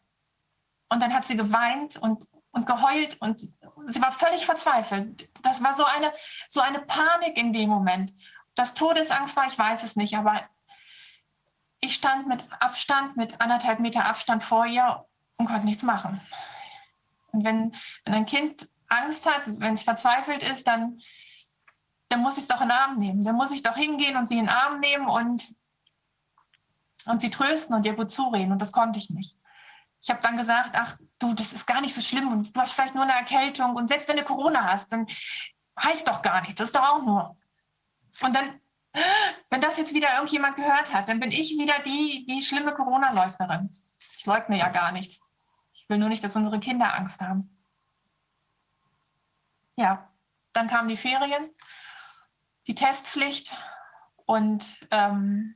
Und 0.90 1.02
dann 1.02 1.14
hat 1.14 1.26
sie 1.26 1.38
geweint 1.38 1.98
und, 1.98 2.28
und 2.52 2.68
geheult 2.68 3.20
und 3.22 3.42
sie 3.42 4.02
war 4.02 4.12
völlig 4.12 4.46
verzweifelt. 4.46 5.30
Das 5.44 5.64
war 5.64 5.74
so 5.74 5.84
eine, 5.84 6.12
so 6.48 6.62
eine 6.62 6.80
Panik 6.80 7.38
in 7.38 7.54
dem 7.54 7.70
Moment. 7.70 8.14
Das 8.56 8.74
Todesangst 8.74 9.36
war, 9.36 9.48
ich 9.48 9.58
weiß 9.58 9.84
es 9.84 9.96
nicht, 9.96 10.16
aber 10.16 10.42
ich 11.80 11.96
stand 11.96 12.28
mit 12.28 12.44
Abstand, 12.60 13.18
mit 13.18 13.42
anderthalb 13.42 13.80
Meter 13.80 14.06
Abstand 14.06 14.44
vor 14.44 14.66
ihr 14.66 15.06
und 15.38 15.48
konnte 15.48 15.66
nichts 15.66 15.84
machen. 15.84 16.22
Und 17.34 17.44
wenn, 17.44 17.76
wenn 18.06 18.14
ein 18.14 18.26
Kind 18.26 18.68
Angst 18.88 19.26
hat, 19.26 19.44
wenn 19.46 19.74
es 19.74 19.84
verzweifelt 19.84 20.44
ist, 20.44 20.66
dann, 20.68 21.00
dann 22.10 22.22
muss 22.22 22.38
ich 22.38 22.44
es 22.44 22.48
doch 22.48 22.62
in 22.62 22.70
den 22.70 22.78
Arm 22.78 22.98
nehmen. 22.98 23.24
Dann 23.24 23.36
muss 23.36 23.52
ich 23.52 23.64
doch 23.64 23.76
hingehen 23.76 24.16
und 24.16 24.28
sie 24.28 24.38
in 24.38 24.46
den 24.46 24.50
Arm 24.50 24.80
nehmen 24.80 25.08
und 25.08 25.44
und 27.06 27.22
sie 27.22 27.30
trösten 27.30 27.76
und 27.76 27.86
ihr 27.86 27.94
gut 27.94 28.12
zureden. 28.12 28.52
Und 28.52 28.62
das 28.62 28.72
konnte 28.72 29.00
ich 29.00 29.10
nicht. 29.10 29.38
Ich 30.02 30.10
habe 30.10 30.22
dann 30.22 30.38
gesagt, 30.38 30.72
ach 30.74 30.98
du, 31.20 31.34
das 31.34 31.54
ist 31.54 31.66
gar 31.66 31.82
nicht 31.82 31.94
so 31.94 32.02
schlimm 32.02 32.32
und 32.32 32.56
du 32.56 32.60
hast 32.60 32.74
vielleicht 32.74 32.94
nur 32.94 33.04
eine 33.04 33.14
Erkältung 33.14 33.76
und 33.76 33.88
selbst 33.88 34.08
wenn 34.10 34.18
du 34.18 34.24
Corona 34.24 34.74
hast, 34.74 34.92
dann 34.92 35.08
heißt 35.82 36.08
doch 36.08 36.22
gar 36.22 36.42
nichts, 36.42 36.56
das 36.56 36.70
ist 36.70 36.76
doch 36.76 36.84
auch 36.84 37.04
nur. 37.04 37.38
Und 38.22 38.36
dann, 38.36 38.60
wenn 39.50 39.62
das 39.62 39.78
jetzt 39.78 39.94
wieder 39.94 40.14
irgendjemand 40.14 40.58
gehört 40.58 40.94
hat, 40.94 41.08
dann 41.08 41.20
bin 41.20 41.32
ich 41.32 41.52
wieder 41.58 41.80
die, 41.80 42.26
die 42.28 42.42
schlimme 42.42 42.74
Corona-Leugnerin. 42.74 43.82
Ich 44.18 44.26
leugne 44.26 44.58
ja 44.58 44.70
gar 44.70 44.92
nichts. 44.92 45.23
Will 45.94 46.00
nur 46.00 46.10
nicht, 46.10 46.24
dass 46.24 46.36
unsere 46.36 46.60
Kinder 46.60 46.96
Angst 46.96 47.22
haben. 47.22 47.56
Ja, 49.76 50.10
dann 50.52 50.68
kamen 50.68 50.88
die 50.88 50.98
Ferien, 50.98 51.52
die 52.66 52.74
Testpflicht 52.74 53.56
und 54.26 54.88
ähm, 54.90 55.54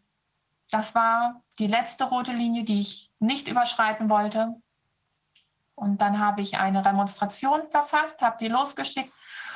das 0.69 0.93
war 0.93 1.41
die 1.57 1.65
letzte 1.65 2.03
rote 2.03 2.34
Linie, 2.34 2.64
die 2.65 2.81
ich 2.81 3.11
nicht 3.18 3.47
überschreiten 3.47 4.11
wollte. 4.11 4.61
Und 5.73 6.01
dann 6.01 6.19
habe 6.19 6.41
ich 6.41 6.59
eine 6.59 6.85
Remonstration 6.85 7.68
verfasst, 7.72 8.22
habe 8.22 8.38
die 8.39 8.47
losgeschickt 8.47 9.11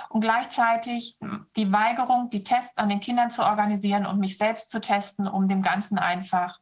und 0.10 0.22
gleichzeitig 0.22 1.16
die 1.56 1.72
Weigerung, 1.72 2.32
die 2.32 2.44
Tests 2.44 2.76
an 2.76 2.90
den 2.90 3.02
Kindern 3.02 3.30
zu 3.30 3.44
organisieren 3.44 4.08
und 4.08 4.20
mich 4.20 4.40
selbst 4.40 4.72
zu 4.72 4.82
testen, 4.82 5.28
um 5.28 5.48
dem 5.48 5.62
Ganzen 5.62 6.00
einfach 6.00 6.60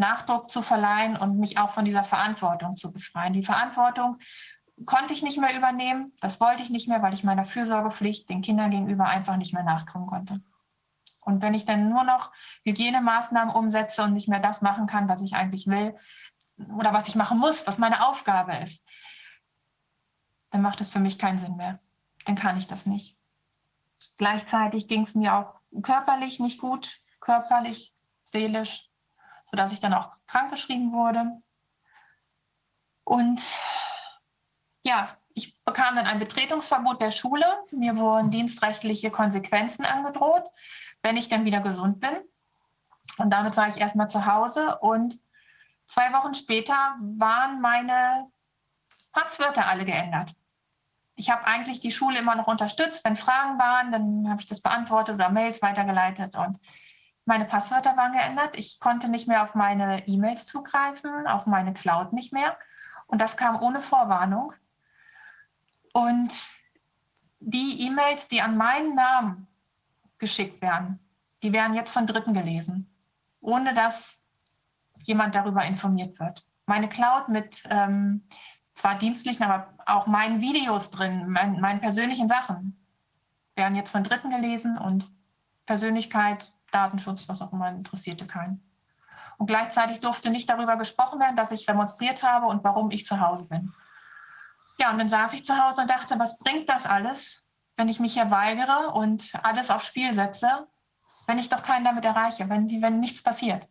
Nachdruck 0.00 0.50
zu 0.50 0.62
verleihen 0.62 1.16
und 1.16 1.38
mich 1.38 1.58
auch 1.58 1.70
von 1.70 1.84
dieser 1.84 2.02
Verantwortung 2.02 2.76
zu 2.76 2.92
befreien. 2.92 3.32
Die 3.32 3.44
Verantwortung 3.44 4.18
konnte 4.84 5.12
ich 5.12 5.22
nicht 5.22 5.38
mehr 5.38 5.56
übernehmen, 5.56 6.12
das 6.20 6.40
wollte 6.40 6.62
ich 6.62 6.70
nicht 6.70 6.88
mehr, 6.88 7.02
weil 7.02 7.14
ich 7.14 7.22
meiner 7.22 7.44
Fürsorgepflicht 7.44 8.28
den 8.28 8.42
Kindern 8.42 8.70
gegenüber 8.70 9.04
einfach 9.04 9.36
nicht 9.36 9.52
mehr 9.52 9.62
nachkommen 9.62 10.06
konnte. 10.06 10.40
Und 11.20 11.42
wenn 11.42 11.54
ich 11.54 11.66
dann 11.66 11.90
nur 11.90 12.02
noch 12.02 12.32
Hygienemaßnahmen 12.64 13.54
umsetze 13.54 14.02
und 14.02 14.14
nicht 14.14 14.28
mehr 14.28 14.40
das 14.40 14.62
machen 14.62 14.86
kann, 14.86 15.08
was 15.08 15.22
ich 15.22 15.34
eigentlich 15.34 15.66
will 15.66 15.96
oder 16.76 16.92
was 16.92 17.08
ich 17.08 17.14
machen 17.14 17.38
muss, 17.38 17.66
was 17.66 17.78
meine 17.78 18.06
Aufgabe 18.06 18.56
ist, 18.56 18.82
dann 20.50 20.62
macht 20.62 20.80
es 20.80 20.90
für 20.90 20.98
mich 20.98 21.18
keinen 21.18 21.38
Sinn 21.38 21.56
mehr. 21.56 21.78
Dann 22.24 22.34
kann 22.34 22.56
ich 22.56 22.66
das 22.66 22.86
nicht. 22.86 23.16
Gleichzeitig 24.18 24.88
ging 24.88 25.02
es 25.02 25.14
mir 25.14 25.34
auch 25.34 25.54
körperlich 25.82 26.40
nicht 26.40 26.60
gut, 26.60 27.00
körperlich, 27.20 27.94
seelisch, 28.24 28.89
sodass 29.50 29.72
ich 29.72 29.80
dann 29.80 29.94
auch 29.94 30.12
krankgeschrieben 30.26 30.92
wurde. 30.92 31.40
Und 33.04 33.42
ja, 34.82 35.16
ich 35.34 35.58
bekam 35.64 35.96
dann 35.96 36.06
ein 36.06 36.18
Betretungsverbot 36.18 37.00
der 37.00 37.10
Schule. 37.10 37.46
Mir 37.70 37.96
wurden 37.96 38.30
dienstrechtliche 38.30 39.10
Konsequenzen 39.10 39.84
angedroht 39.84 40.48
wenn 41.02 41.16
ich 41.16 41.28
dann 41.28 41.44
wieder 41.44 41.60
gesund 41.60 42.00
bin. 42.00 42.16
Und 43.18 43.30
damit 43.30 43.56
war 43.56 43.68
ich 43.68 43.78
erstmal 43.78 44.08
zu 44.08 44.26
Hause 44.26 44.78
und 44.78 45.18
zwei 45.86 46.12
Wochen 46.12 46.34
später 46.34 46.96
waren 47.00 47.60
meine 47.60 48.30
Passwörter 49.12 49.66
alle 49.66 49.84
geändert. 49.84 50.34
Ich 51.16 51.30
habe 51.30 51.44
eigentlich 51.46 51.80
die 51.80 51.92
Schule 51.92 52.18
immer 52.18 52.34
noch 52.34 52.46
unterstützt. 52.46 53.04
Wenn 53.04 53.16
Fragen 53.16 53.58
waren, 53.58 53.92
dann 53.92 54.30
habe 54.30 54.40
ich 54.40 54.46
das 54.46 54.62
beantwortet 54.62 55.16
oder 55.16 55.28
Mails 55.28 55.60
weitergeleitet 55.60 56.36
und 56.36 56.58
meine 57.24 57.44
Passwörter 57.44 57.96
waren 57.96 58.12
geändert. 58.12 58.56
Ich 58.56 58.80
konnte 58.80 59.08
nicht 59.08 59.28
mehr 59.28 59.42
auf 59.42 59.54
meine 59.54 60.06
E-Mails 60.06 60.46
zugreifen, 60.46 61.26
auf 61.26 61.46
meine 61.46 61.72
Cloud 61.72 62.12
nicht 62.12 62.32
mehr. 62.32 62.56
Und 63.06 63.20
das 63.20 63.36
kam 63.36 63.60
ohne 63.60 63.80
Vorwarnung. 63.80 64.52
Und 65.92 66.32
die 67.40 67.86
E-Mails, 67.86 68.28
die 68.28 68.40
an 68.40 68.56
meinen 68.56 68.94
Namen 68.94 69.46
geschickt 70.18 70.60
werden. 70.62 70.98
Die 71.42 71.52
werden 71.52 71.74
jetzt 71.74 71.92
von 71.92 72.06
Dritten 72.06 72.34
gelesen, 72.34 72.94
ohne 73.40 73.74
dass 73.74 74.18
jemand 75.02 75.34
darüber 75.34 75.64
informiert 75.64 76.18
wird. 76.20 76.46
Meine 76.66 76.88
Cloud 76.88 77.28
mit 77.28 77.64
ähm, 77.70 78.22
zwar 78.74 78.98
dienstlichen, 78.98 79.44
aber 79.44 79.74
auch 79.86 80.06
meinen 80.06 80.40
Videos 80.40 80.90
drin, 80.90 81.28
mein, 81.28 81.60
meinen 81.60 81.80
persönlichen 81.80 82.28
Sachen, 82.28 82.76
werden 83.56 83.74
jetzt 83.74 83.90
von 83.90 84.04
Dritten 84.04 84.30
gelesen 84.30 84.78
und 84.78 85.10
Persönlichkeit, 85.66 86.52
Datenschutz, 86.70 87.28
was 87.28 87.42
auch 87.42 87.52
immer, 87.52 87.68
interessierte 87.68 88.26
keinen. 88.26 88.62
Und 89.38 89.46
gleichzeitig 89.46 90.00
durfte 90.00 90.30
nicht 90.30 90.48
darüber 90.48 90.76
gesprochen 90.76 91.20
werden, 91.20 91.36
dass 91.36 91.50
ich 91.50 91.66
demonstriert 91.66 92.22
habe 92.22 92.46
und 92.46 92.62
warum 92.62 92.90
ich 92.90 93.06
zu 93.06 93.20
Hause 93.20 93.46
bin. 93.46 93.72
Ja, 94.78 94.90
und 94.90 94.98
dann 94.98 95.08
saß 95.08 95.32
ich 95.34 95.44
zu 95.44 95.62
Hause 95.62 95.82
und 95.82 95.90
dachte, 95.90 96.18
was 96.18 96.38
bringt 96.38 96.68
das 96.68 96.86
alles, 96.86 97.44
wenn 97.76 97.88
ich 97.88 98.00
mich 98.00 98.14
hier 98.14 98.30
weigere 98.30 98.92
und 98.94 99.32
alles 99.42 99.70
aufs 99.70 99.86
Spiel 99.86 100.12
setze, 100.12 100.66
wenn 101.26 101.38
ich 101.38 101.48
doch 101.48 101.62
keinen 101.62 101.84
damit 101.84 102.04
erreiche, 102.04 102.48
wenn, 102.48 102.68
wenn 102.82 103.00
nichts 103.00 103.22
passiert. 103.22 103.68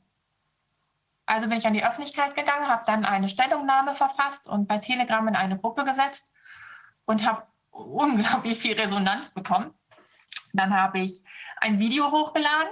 Also 1.26 1.48
bin 1.48 1.60
ich 1.60 1.68
an 1.68 1.74
die 1.74 1.86
Öffentlichkeit 1.86 2.36
gegangen, 2.36 2.68
habe 2.68 2.86
dann 2.88 3.06
eine 3.06 3.30
Stellungnahme 3.30 3.96
verfasst 3.96 4.48
und 4.48 4.68
bei 4.68 4.80
Telegram 4.80 5.28
in 5.28 5.36
eine 5.36 5.60
Gruppe 5.60 5.84
gesetzt 5.84 6.32
und 7.06 7.24
habe 7.24 7.46
unglaublich 7.70 8.58
viel 8.58 8.80
Resonanz 8.80 9.32
bekommen. 9.32 9.74
Dann 10.54 10.74
habe 10.74 11.00
ich 11.00 11.24
ein 11.58 11.78
Video 11.78 12.12
hochgeladen. 12.12 12.70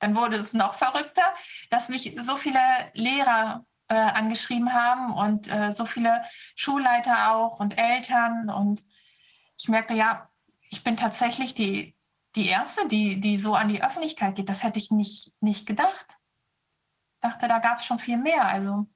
Dann 0.00 0.16
wurde 0.16 0.36
es 0.36 0.54
noch 0.54 0.74
verrückter, 0.74 1.34
dass 1.70 1.88
mich 1.88 2.18
so 2.26 2.36
viele 2.36 2.60
Lehrer 2.94 3.64
äh, 3.88 3.94
angeschrieben 3.94 4.72
haben 4.72 5.12
und 5.12 5.48
äh, 5.52 5.72
so 5.72 5.84
viele 5.84 6.24
Schulleiter 6.56 7.32
auch 7.32 7.60
und 7.60 7.78
Eltern. 7.78 8.48
Und 8.48 8.82
ich 9.58 9.68
merkte, 9.68 9.94
ja, 9.94 10.28
ich 10.70 10.82
bin 10.82 10.96
tatsächlich 10.96 11.54
die, 11.54 11.96
die 12.34 12.46
Erste, 12.46 12.88
die, 12.88 13.20
die 13.20 13.36
so 13.36 13.54
an 13.54 13.68
die 13.68 13.82
Öffentlichkeit 13.82 14.36
geht. 14.36 14.48
Das 14.48 14.62
hätte 14.62 14.78
ich 14.78 14.90
nicht, 14.90 15.32
nicht 15.40 15.66
gedacht. 15.66 16.06
Ich 17.14 17.20
dachte, 17.20 17.48
da 17.48 17.58
gab 17.58 17.80
es 17.80 17.84
schon 17.84 17.98
viel 17.98 18.16
mehr. 18.16 18.46
Also 18.46 18.86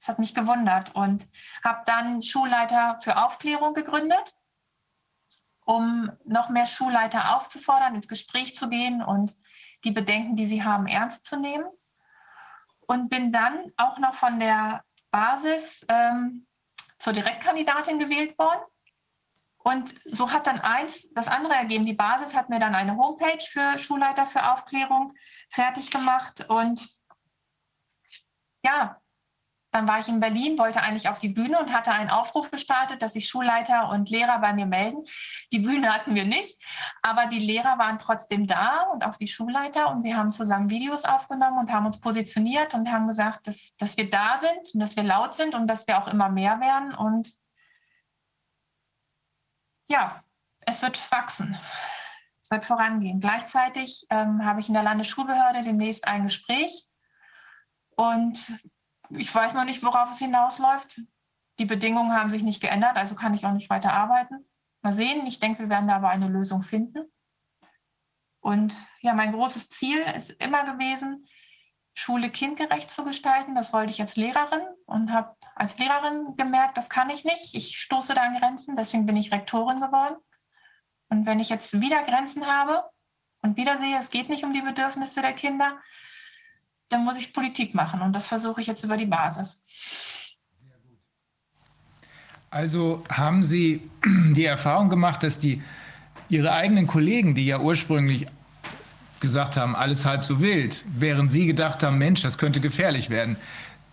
es 0.00 0.08
hat 0.08 0.18
mich 0.18 0.34
gewundert 0.34 0.94
und 0.96 1.28
habe 1.62 1.82
dann 1.86 2.22
Schulleiter 2.22 2.98
für 3.02 3.24
Aufklärung 3.24 3.74
gegründet, 3.74 4.34
um 5.64 6.10
noch 6.24 6.48
mehr 6.48 6.66
Schulleiter 6.66 7.36
aufzufordern, 7.36 7.94
ins 7.94 8.08
Gespräch 8.08 8.56
zu 8.56 8.68
gehen 8.68 9.02
und 9.02 9.36
die 9.84 9.90
Bedenken, 9.90 10.36
die 10.36 10.46
sie 10.46 10.62
haben, 10.62 10.86
ernst 10.86 11.24
zu 11.24 11.38
nehmen. 11.38 11.66
Und 12.86 13.08
bin 13.08 13.32
dann 13.32 13.72
auch 13.76 13.98
noch 13.98 14.14
von 14.14 14.38
der 14.38 14.84
Basis 15.10 15.84
ähm, 15.88 16.46
zur 16.98 17.12
Direktkandidatin 17.12 17.98
gewählt 17.98 18.38
worden 18.38 18.62
und 19.64 19.94
so 20.04 20.30
hat 20.30 20.46
dann 20.46 20.60
eins 20.60 21.06
das 21.12 21.28
andere 21.28 21.54
ergeben. 21.54 21.86
Die 21.86 21.92
Basis 21.92 22.34
hat 22.34 22.48
mir 22.48 22.58
dann 22.58 22.74
eine 22.74 22.96
Homepage 22.96 23.44
für 23.48 23.78
Schulleiter 23.78 24.26
für 24.26 24.50
Aufklärung 24.52 25.14
fertig 25.50 25.90
gemacht. 25.90 26.44
Und 26.48 26.88
ja, 28.64 29.00
dann 29.72 29.88
war 29.88 29.98
ich 29.98 30.08
in 30.08 30.20
Berlin, 30.20 30.58
wollte 30.58 30.82
eigentlich 30.82 31.08
auf 31.08 31.18
die 31.18 31.30
Bühne 31.30 31.58
und 31.58 31.72
hatte 31.72 31.90
einen 31.90 32.10
Aufruf 32.10 32.50
gestartet, 32.50 33.00
dass 33.00 33.14
sich 33.14 33.26
Schulleiter 33.26 33.88
und 33.88 34.10
Lehrer 34.10 34.38
bei 34.38 34.52
mir 34.52 34.66
melden. 34.66 35.04
Die 35.50 35.60
Bühne 35.60 35.92
hatten 35.92 36.14
wir 36.14 36.26
nicht, 36.26 36.62
aber 37.00 37.26
die 37.26 37.38
Lehrer 37.38 37.78
waren 37.78 37.98
trotzdem 37.98 38.46
da 38.46 38.82
und 38.92 39.04
auch 39.04 39.16
die 39.16 39.28
Schulleiter. 39.28 39.90
Und 39.90 40.04
wir 40.04 40.18
haben 40.18 40.30
zusammen 40.30 40.68
Videos 40.68 41.04
aufgenommen 41.04 41.58
und 41.58 41.72
haben 41.72 41.86
uns 41.86 41.98
positioniert 41.98 42.74
und 42.74 42.92
haben 42.92 43.08
gesagt, 43.08 43.46
dass, 43.46 43.74
dass 43.78 43.96
wir 43.96 44.10
da 44.10 44.38
sind 44.40 44.74
und 44.74 44.80
dass 44.80 44.94
wir 44.94 45.04
laut 45.04 45.34
sind 45.34 45.54
und 45.54 45.66
dass 45.66 45.86
wir 45.86 45.98
auch 45.98 46.08
immer 46.08 46.28
mehr 46.28 46.60
werden. 46.60 46.94
Und 46.94 47.32
ja, 49.88 50.22
es 50.60 50.82
wird 50.82 51.00
wachsen. 51.10 51.58
Es 52.38 52.50
wird 52.50 52.66
vorangehen. 52.66 53.20
Gleichzeitig 53.20 54.06
ähm, 54.10 54.44
habe 54.44 54.60
ich 54.60 54.68
in 54.68 54.74
der 54.74 54.82
Landesschulbehörde 54.82 55.62
demnächst 55.62 56.06
ein 56.06 56.24
Gespräch 56.24 56.84
und 57.96 58.46
ich 59.16 59.34
weiß 59.34 59.54
noch 59.54 59.64
nicht, 59.64 59.82
worauf 59.82 60.10
es 60.10 60.18
hinausläuft. 60.18 61.00
Die 61.58 61.64
Bedingungen 61.64 62.12
haben 62.12 62.30
sich 62.30 62.42
nicht 62.42 62.60
geändert, 62.60 62.96
also 62.96 63.14
kann 63.14 63.34
ich 63.34 63.44
auch 63.46 63.52
nicht 63.52 63.70
weiter 63.70 63.92
arbeiten. 63.92 64.48
Mal 64.82 64.94
sehen. 64.94 65.26
Ich 65.26 65.38
denke, 65.38 65.60
wir 65.60 65.68
werden 65.68 65.88
da 65.88 65.96
aber 65.96 66.08
eine 66.08 66.28
Lösung 66.28 66.62
finden. 66.62 67.10
Und 68.40 68.74
ja, 69.00 69.14
mein 69.14 69.32
großes 69.32 69.68
Ziel 69.70 70.00
ist 70.00 70.30
immer 70.42 70.64
gewesen, 70.64 71.28
Schule 71.94 72.30
kindgerecht 72.30 72.90
zu 72.90 73.04
gestalten. 73.04 73.54
Das 73.54 73.72
wollte 73.72 73.92
ich 73.92 74.00
als 74.00 74.16
Lehrerin 74.16 74.62
und 74.86 75.12
habe 75.12 75.36
als 75.54 75.78
Lehrerin 75.78 76.36
gemerkt, 76.36 76.76
das 76.76 76.88
kann 76.88 77.10
ich 77.10 77.24
nicht. 77.24 77.54
Ich 77.54 77.78
stoße 77.78 78.14
da 78.14 78.22
an 78.22 78.36
Grenzen, 78.38 78.76
deswegen 78.76 79.06
bin 79.06 79.16
ich 79.16 79.30
Rektorin 79.30 79.80
geworden. 79.80 80.16
Und 81.10 81.26
wenn 81.26 81.38
ich 81.38 81.50
jetzt 81.50 81.78
wieder 81.80 82.02
Grenzen 82.02 82.46
habe 82.46 82.90
und 83.42 83.56
wieder 83.56 83.76
sehe, 83.76 83.98
es 84.00 84.10
geht 84.10 84.30
nicht 84.30 84.44
um 84.44 84.52
die 84.52 84.62
Bedürfnisse 84.62 85.20
der 85.20 85.34
Kinder, 85.34 85.78
dann 86.92 87.04
muss 87.04 87.16
ich 87.16 87.32
Politik 87.32 87.74
machen 87.74 88.02
und 88.02 88.12
das 88.12 88.28
versuche 88.28 88.60
ich 88.60 88.66
jetzt 88.66 88.84
über 88.84 88.96
die 88.96 89.06
Basis. 89.06 89.62
Also 92.50 93.02
haben 93.10 93.42
Sie 93.42 93.88
die 94.34 94.44
Erfahrung 94.44 94.90
gemacht, 94.90 95.22
dass 95.22 95.38
die 95.38 95.62
Ihre 96.28 96.52
eigenen 96.52 96.86
Kollegen, 96.86 97.34
die 97.34 97.46
ja 97.46 97.58
ursprünglich 97.58 98.26
gesagt 99.20 99.56
haben, 99.56 99.76
alles 99.76 100.04
halb 100.04 100.24
so 100.24 100.40
wild, 100.40 100.84
während 100.86 101.30
Sie 101.30 101.46
gedacht 101.46 101.82
haben, 101.82 101.98
Mensch, 101.98 102.22
das 102.22 102.38
könnte 102.38 102.60
gefährlich 102.60 103.08
werden. 103.08 103.36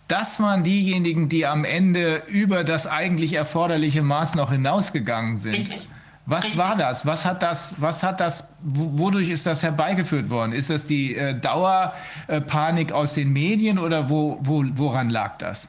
Das 0.08 0.40
waren 0.40 0.64
diejenigen, 0.64 1.28
die 1.28 1.46
am 1.46 1.64
Ende 1.64 2.24
über 2.26 2.64
das 2.64 2.86
eigentlich 2.86 3.34
erforderliche 3.34 4.02
Maß 4.02 4.34
noch 4.34 4.50
hinausgegangen 4.50 5.36
sind. 5.36 5.54
Richtig. 5.54 5.88
Was 6.30 6.56
war 6.56 6.76
das? 6.76 7.04
Was 7.04 7.24
hat 7.24 7.42
das, 7.42 7.80
was 7.80 8.04
hat 8.04 8.20
das, 8.20 8.54
wodurch 8.62 9.30
ist 9.30 9.46
das 9.46 9.64
herbeigeführt 9.64 10.30
worden? 10.30 10.52
Ist 10.52 10.70
das 10.70 10.84
die 10.84 11.16
äh, 11.16 11.34
Dauerpanik 11.34 12.92
aus 12.92 13.14
den 13.14 13.32
Medien 13.32 13.80
oder 13.80 14.08
wo, 14.08 14.38
wo, 14.40 14.62
woran 14.74 15.10
lag 15.10 15.38
das? 15.38 15.68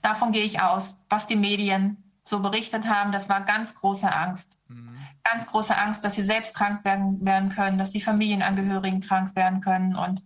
Davon 0.00 0.32
gehe 0.32 0.44
ich 0.44 0.62
aus. 0.62 0.98
Was 1.10 1.26
die 1.26 1.36
Medien 1.36 1.98
so 2.24 2.40
berichtet 2.40 2.88
haben, 2.88 3.12
das 3.12 3.28
war 3.28 3.42
ganz 3.42 3.74
große 3.74 4.10
Angst. 4.10 4.56
Ganz 5.22 5.44
große 5.44 5.76
Angst, 5.76 6.02
dass 6.02 6.14
sie 6.14 6.22
selbst 6.22 6.54
krank 6.54 6.82
werden, 6.86 7.22
werden 7.22 7.50
können, 7.50 7.76
dass 7.76 7.90
die 7.90 8.00
Familienangehörigen 8.00 9.02
krank 9.02 9.36
werden 9.36 9.60
können. 9.60 9.94
Und 9.94 10.22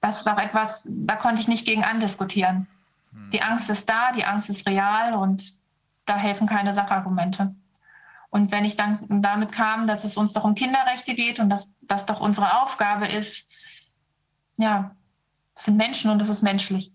das 0.00 0.18
ist 0.18 0.28
auch 0.28 0.38
etwas, 0.38 0.88
da 0.90 1.14
konnte 1.14 1.40
ich 1.40 1.46
nicht 1.46 1.66
gegen 1.66 1.84
andiskutieren. 1.84 2.66
Die 3.32 3.42
Angst 3.42 3.70
ist 3.70 3.88
da, 3.88 4.10
die 4.10 4.24
Angst 4.24 4.50
ist 4.50 4.68
real 4.68 5.14
und 5.14 5.54
da 6.04 6.16
helfen 6.16 6.48
keine 6.48 6.74
Sachargumente. 6.74 7.54
Und 8.30 8.52
wenn 8.52 8.64
ich 8.64 8.76
dann 8.76 9.22
damit 9.22 9.52
kam, 9.52 9.86
dass 9.86 10.04
es 10.04 10.16
uns 10.16 10.32
doch 10.32 10.44
um 10.44 10.54
Kinderrechte 10.54 11.14
geht 11.14 11.38
und 11.38 11.48
dass 11.48 11.72
das 11.82 12.06
doch 12.06 12.20
unsere 12.20 12.60
Aufgabe 12.62 13.06
ist, 13.06 13.48
ja, 14.56 14.94
es 15.54 15.64
sind 15.64 15.76
Menschen 15.76 16.10
und 16.10 16.20
es 16.20 16.28
ist 16.28 16.42
menschlich. 16.42 16.92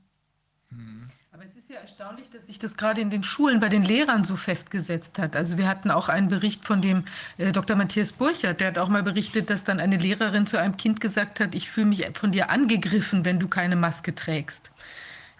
Aber 1.31 1.49
es 1.49 1.55
ist 1.55 1.69
ja 1.71 1.77
erstaunlich, 1.77 2.29
dass 2.29 2.45
sich 2.45 2.59
das 2.59 2.77
gerade 2.77 3.01
in 3.01 3.09
den 3.09 3.23
Schulen 3.23 3.59
bei 3.59 3.69
den 3.69 3.83
Lehrern 3.83 4.23
so 4.23 4.35
festgesetzt 4.35 5.17
hat. 5.17 5.35
Also 5.35 5.57
wir 5.57 5.67
hatten 5.67 5.89
auch 5.89 6.09
einen 6.09 6.27
Bericht 6.27 6.65
von 6.65 6.81
dem 6.81 7.05
äh, 7.37 7.51
Dr. 7.51 7.75
Matthias 7.75 8.11
Burchert, 8.11 8.59
der 8.59 8.67
hat 8.67 8.77
auch 8.77 8.89
mal 8.89 9.03
berichtet, 9.03 9.49
dass 9.49 9.63
dann 9.63 9.79
eine 9.79 9.97
Lehrerin 9.97 10.45
zu 10.45 10.57
einem 10.57 10.77
Kind 10.77 11.01
gesagt 11.01 11.39
hat, 11.39 11.55
ich 11.55 11.69
fühle 11.69 11.87
mich 11.87 12.05
von 12.15 12.31
dir 12.31 12.49
angegriffen, 12.49 13.25
wenn 13.25 13.39
du 13.39 13.47
keine 13.47 13.75
Maske 13.75 14.13
trägst. 14.13 14.70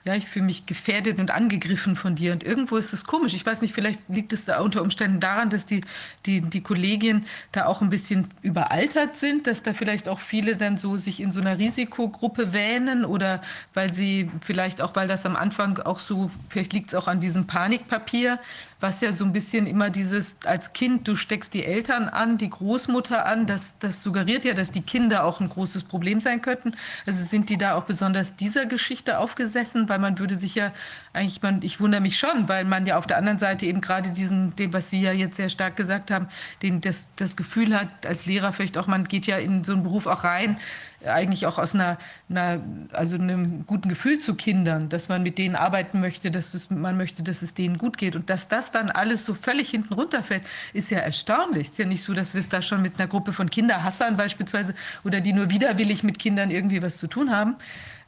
Ja, 0.04 0.16
ich 0.16 0.26
fühle 0.26 0.46
mich 0.46 0.66
gefährdet 0.66 1.20
und 1.20 1.30
angegriffen 1.30 1.96
von 1.96 2.16
dir. 2.16 2.34
Und 2.34 2.44
irgendwo 2.44 2.78
ist 2.78 2.92
es 2.92 3.04
komisch. 3.04 3.34
Ich 3.36 3.46
weiß 3.46 3.62
nicht, 3.62 3.74
vielleicht 3.74 4.00
liegt 4.10 4.34
es 4.34 4.46
da 4.46 4.60
unter 4.62 4.82
Umständen 4.82 5.20
daran, 5.20 5.52
dass 5.52 5.68
die, 5.68 5.82
die, 6.26 6.42
die 6.42 6.62
Kollegien 6.62 7.26
da 7.52 7.66
auch 7.66 7.82
ein 7.82 7.92
bisschen 7.92 8.28
überaltert 8.42 9.16
sind, 9.16 9.46
dass 9.46 9.62
da 9.62 9.74
vielleicht 9.76 10.10
auch 10.10 10.20
viele 10.20 10.58
dann 10.58 10.78
so 10.78 10.98
sich 10.98 11.20
in 11.20 11.32
so 11.32 11.40
einer 11.40 11.60
Risikogruppe 11.60 12.52
wähnen 12.52 13.06
oder 13.06 13.42
weil 13.76 13.94
sie 13.94 14.32
vielleicht 14.42 14.82
auch, 14.82 14.96
weil 14.96 15.08
das 15.08 15.26
am 15.26 15.36
Anfang 15.36 15.78
auch 15.78 16.00
so, 16.00 16.32
vielleicht 16.50 16.74
liegt 16.74 16.90
es 16.90 16.96
auch 16.96 17.08
an 17.08 17.20
diesem 17.20 17.46
Panikpapier, 17.46 18.40
was 18.82 19.02
ja 19.02 19.12
so 19.12 19.24
ein 19.24 19.32
bisschen 19.32 19.68
immer 19.68 19.90
dieses, 19.90 20.38
als 20.46 20.74
Kind, 20.74 21.08
du 21.08 21.16
steckst 21.16 21.54
die 21.54 21.64
Eltern 21.64 22.10
an, 22.10 22.38
die 22.38 22.50
Großmutter 22.50 23.26
an, 23.26 23.46
das, 23.46 23.78
das 23.80 24.02
suggeriert 24.04 24.44
ja, 24.44 24.54
dass 24.54 24.72
die 24.72 24.82
Kinder 24.82 25.24
auch 25.24 25.40
ein 25.40 25.50
großes 25.50 25.84
Problem 25.84 26.20
sein 26.20 26.42
könnten. 26.42 26.74
Also 27.06 27.24
sind 27.24 27.50
die 27.50 27.58
da 27.58 27.76
auch 27.76 27.84
besonders 27.84 28.36
dieser 28.36 28.66
Geschichte 28.66 29.20
aufgesessen, 29.20 29.88
weil 29.88 30.00
man 30.00 30.18
würde 30.18 30.36
sich 30.36 30.56
ja 30.56 30.72
eigentlich, 31.14 31.42
man, 31.42 31.62
ich 31.62 31.80
wundere 31.80 32.02
mich 32.02 32.18
schon, 32.18 32.50
weil 32.50 32.66
man 32.66 32.86
ja 32.86 32.98
auf 32.98 33.08
der 33.08 33.18
anderen 33.18 33.40
Seite 33.40 33.66
eben 33.66 33.82
gerade 33.82 34.10
diesen, 34.10 34.56
dem, 34.56 34.74
was 34.74 34.90
Sie 34.90 35.02
ja 35.02 35.12
jetzt 35.12 35.38
sehr 35.38 35.50
stark 35.50 35.76
gesagt 35.76 36.10
haben, 36.12 36.28
den, 36.62 36.82
das, 36.82 37.12
das 37.16 37.36
Gefühl 37.36 37.78
hat, 37.78 38.06
als 38.06 38.26
Lehrer 38.26 38.52
vielleicht 38.52 38.78
auch, 38.78 38.88
man 38.88 39.08
geht 39.08 39.28
ja 39.28 39.38
in 39.38 39.64
so 39.64 39.74
einen 39.74 39.84
Beruf 39.84 40.08
auch 40.08 40.24
rein, 40.24 40.58
eigentlich 41.06 41.46
auch 41.46 41.58
aus 41.58 41.74
einer, 41.74 41.98
einer, 42.30 42.62
also 42.92 43.18
einem 43.18 43.66
guten 43.66 43.90
Gefühl 43.90 44.20
zu 44.20 44.36
Kindern, 44.36 44.90
dass 44.90 45.10
man 45.10 45.24
mit 45.24 45.38
denen 45.38 45.56
arbeiten 45.56 46.00
möchte, 46.00 46.32
dass 46.32 46.54
es, 46.54 46.70
man 46.70 46.98
möchte, 46.98 47.24
dass 47.24 47.42
es 47.42 47.54
denen 47.54 47.78
gut 47.78 47.98
geht. 47.98 48.16
Und 48.16 48.30
dass 48.30 48.48
das 48.48 48.72
dann 48.72 48.90
alles 48.90 49.26
so 49.26 49.34
völlig 49.34 49.70
hinten 49.70 49.94
runterfällt, 49.94 50.44
ist 50.74 50.92
ja 50.92 51.00
erstaunlich. 51.00 51.68
Es 51.68 51.72
ist 51.72 51.80
ja 51.80 51.86
nicht 51.86 52.04
so, 52.04 52.14
dass 52.14 52.34
wir 52.34 52.40
es 52.40 52.50
da 52.50 52.62
schon 52.62 52.82
mit 52.82 53.00
einer 53.00 53.08
Gruppe 53.08 53.34
von 53.34 53.50
Kinderhassern 53.50 54.18
beispielsweise 54.18 54.76
oder 55.04 55.22
die 55.22 55.34
nur 55.34 55.50
widerwillig 55.50 56.04
mit 56.04 56.20
Kindern 56.20 56.52
irgendwie 56.52 56.82
was 56.82 56.98
zu 56.98 57.08
tun 57.08 57.32
haben. 57.32 57.56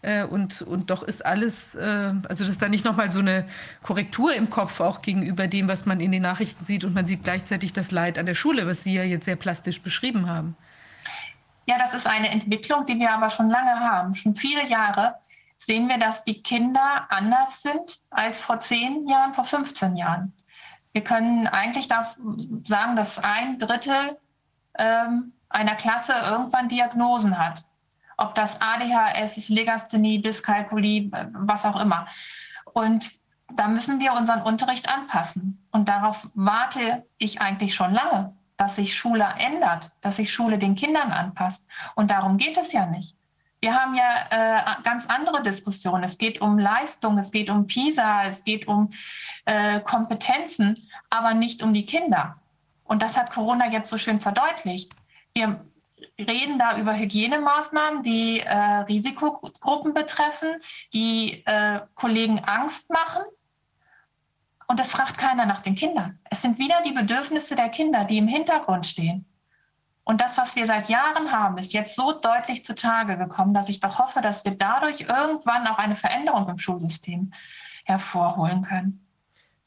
Äh, 0.01 0.25
Und, 0.25 0.61
und 0.61 0.89
doch 0.89 1.01
ist 1.01 1.25
alles, 1.25 1.75
äh, 1.75 2.13
also 2.27 2.45
dass 2.45 2.57
da 2.57 2.67
nicht 2.67 2.85
nochmal 2.85 3.09
so 3.09 3.19
eine 3.19 3.45
Korrektur 3.81 4.35
im 4.35 4.49
Kopf 4.49 4.79
auch 4.81 5.01
gegenüber 5.01 5.47
dem, 5.47 5.67
was 5.67 5.85
man 5.85 5.99
in 6.01 6.11
den 6.11 6.21
Nachrichten 6.21 6.65
sieht 6.65 6.83
und 6.85 6.93
man 6.93 7.05
sieht 7.05 7.23
gleichzeitig 7.23 7.73
das 7.73 7.91
Leid 7.91 8.17
an 8.19 8.25
der 8.25 8.35
Schule, 8.35 8.67
was 8.67 8.83
Sie 8.83 8.93
ja 8.93 9.03
jetzt 9.03 9.25
sehr 9.25 9.37
plastisch 9.37 9.81
beschrieben 9.81 10.27
haben. 10.27 10.55
Ja, 11.65 11.77
das 11.77 11.93
ist 11.93 12.07
eine 12.07 12.29
Entwicklung, 12.29 12.85
die 12.85 12.99
wir 12.99 13.11
aber 13.11 13.29
schon 13.29 13.49
lange 13.49 13.79
haben. 13.79 14.15
Schon 14.15 14.35
viele 14.35 14.65
Jahre 14.67 15.15
sehen 15.57 15.87
wir, 15.87 15.97
dass 15.97 16.23
die 16.23 16.41
Kinder 16.41 17.07
anders 17.09 17.61
sind 17.61 18.01
als 18.09 18.39
vor 18.39 18.59
zehn 18.59 19.07
Jahren, 19.07 19.33
vor 19.33 19.45
15 19.45 19.95
Jahren. 19.95 20.33
Wir 20.91 21.03
können 21.03 21.47
eigentlich 21.47 21.87
sagen, 21.87 22.95
dass 22.95 23.17
ein 23.19 23.57
Drittel 23.59 24.17
ähm, 24.77 25.33
einer 25.49 25.75
Klasse 25.75 26.13
irgendwann 26.13 26.69
Diagnosen 26.69 27.37
hat. 27.37 27.63
Ob 28.17 28.35
das 28.35 28.59
ADHS 28.61 29.37
ist, 29.37 29.49
Legasthenie, 29.49 30.21
Dyskalkulie, 30.21 31.09
was 31.33 31.65
auch 31.65 31.79
immer. 31.79 32.07
Und 32.73 33.11
da 33.55 33.67
müssen 33.67 33.99
wir 33.99 34.13
unseren 34.13 34.41
Unterricht 34.41 34.89
anpassen. 34.89 35.65
Und 35.71 35.89
darauf 35.89 36.27
warte 36.33 37.05
ich 37.17 37.41
eigentlich 37.41 37.73
schon 37.73 37.93
lange 37.93 38.35
dass 38.57 38.75
sich 38.75 38.95
Schule 38.95 39.25
ändert, 39.37 39.91
dass 40.01 40.17
sich 40.17 40.31
Schule 40.31 40.57
den 40.57 40.75
Kindern 40.75 41.11
anpasst. 41.11 41.63
Und 41.95 42.11
darum 42.11 42.37
geht 42.37 42.57
es 42.57 42.71
ja 42.73 42.85
nicht. 42.85 43.15
Wir 43.61 43.73
haben 43.73 43.93
ja 43.95 44.25
äh, 44.29 44.83
ganz 44.83 45.05
andere 45.05 45.41
Diskussionen. 45.41 46.03
Es 46.03 46.17
geht 46.17 46.41
um 46.41 46.59
Leistung, 46.59 47.17
es 47.17 47.31
geht 47.31 47.49
um 47.49 47.65
PISA, 47.65 48.25
es 48.25 48.43
geht 48.43 48.67
um 48.67 48.89
äh, 49.45 49.79
Kompetenzen, 49.79 50.89
aber 51.09 51.33
nicht 51.33 51.63
um 51.63 51.73
die 51.73 51.85
Kinder. 51.85 52.35
Und 52.83 53.01
das 53.01 53.15
hat 53.17 53.31
Corona 53.31 53.69
jetzt 53.69 53.89
so 53.89 53.97
schön 53.97 54.19
verdeutlicht. 54.19 54.91
Wir 55.33 55.61
reden 56.19 56.59
da 56.59 56.77
über 56.77 56.93
Hygienemaßnahmen, 56.93 58.03
die 58.03 58.41
äh, 58.41 58.53
Risikogruppen 58.53 59.93
betreffen, 59.93 60.61
die 60.93 61.43
äh, 61.45 61.79
Kollegen 61.95 62.39
Angst 62.39 62.89
machen 62.89 63.23
und 64.73 64.79
es 64.79 64.89
fragt 64.89 65.19
keiner 65.19 65.45
nach 65.45 65.61
den 65.61 65.75
Kindern. 65.75 66.17
Es 66.31 66.41
sind 66.41 66.57
wieder 66.57 66.81
die 66.83 66.93
Bedürfnisse 66.93 67.53
der 67.53 67.69
Kinder, 67.69 68.05
die 68.05 68.17
im 68.17 68.27
Hintergrund 68.27 68.87
stehen. 68.87 69.23
Und 70.03 70.19
das, 70.19 70.35
was 70.39 70.55
wir 70.55 70.65
seit 70.65 70.89
Jahren 70.89 71.31
haben, 71.31 71.59
ist 71.59 71.73
jetzt 71.73 71.95
so 71.95 72.11
deutlich 72.11 72.65
zutage 72.65 73.15
gekommen, 73.15 73.53
dass 73.53 73.69
ich 73.69 73.81
doch 73.81 73.99
hoffe, 73.99 74.21
dass 74.21 74.45
wir 74.45 74.55
dadurch 74.55 75.01
irgendwann 75.01 75.67
auch 75.67 75.77
eine 75.77 75.95
Veränderung 75.95 76.49
im 76.49 76.57
Schulsystem 76.57 77.31
hervorholen 77.83 78.63
können. 78.63 79.05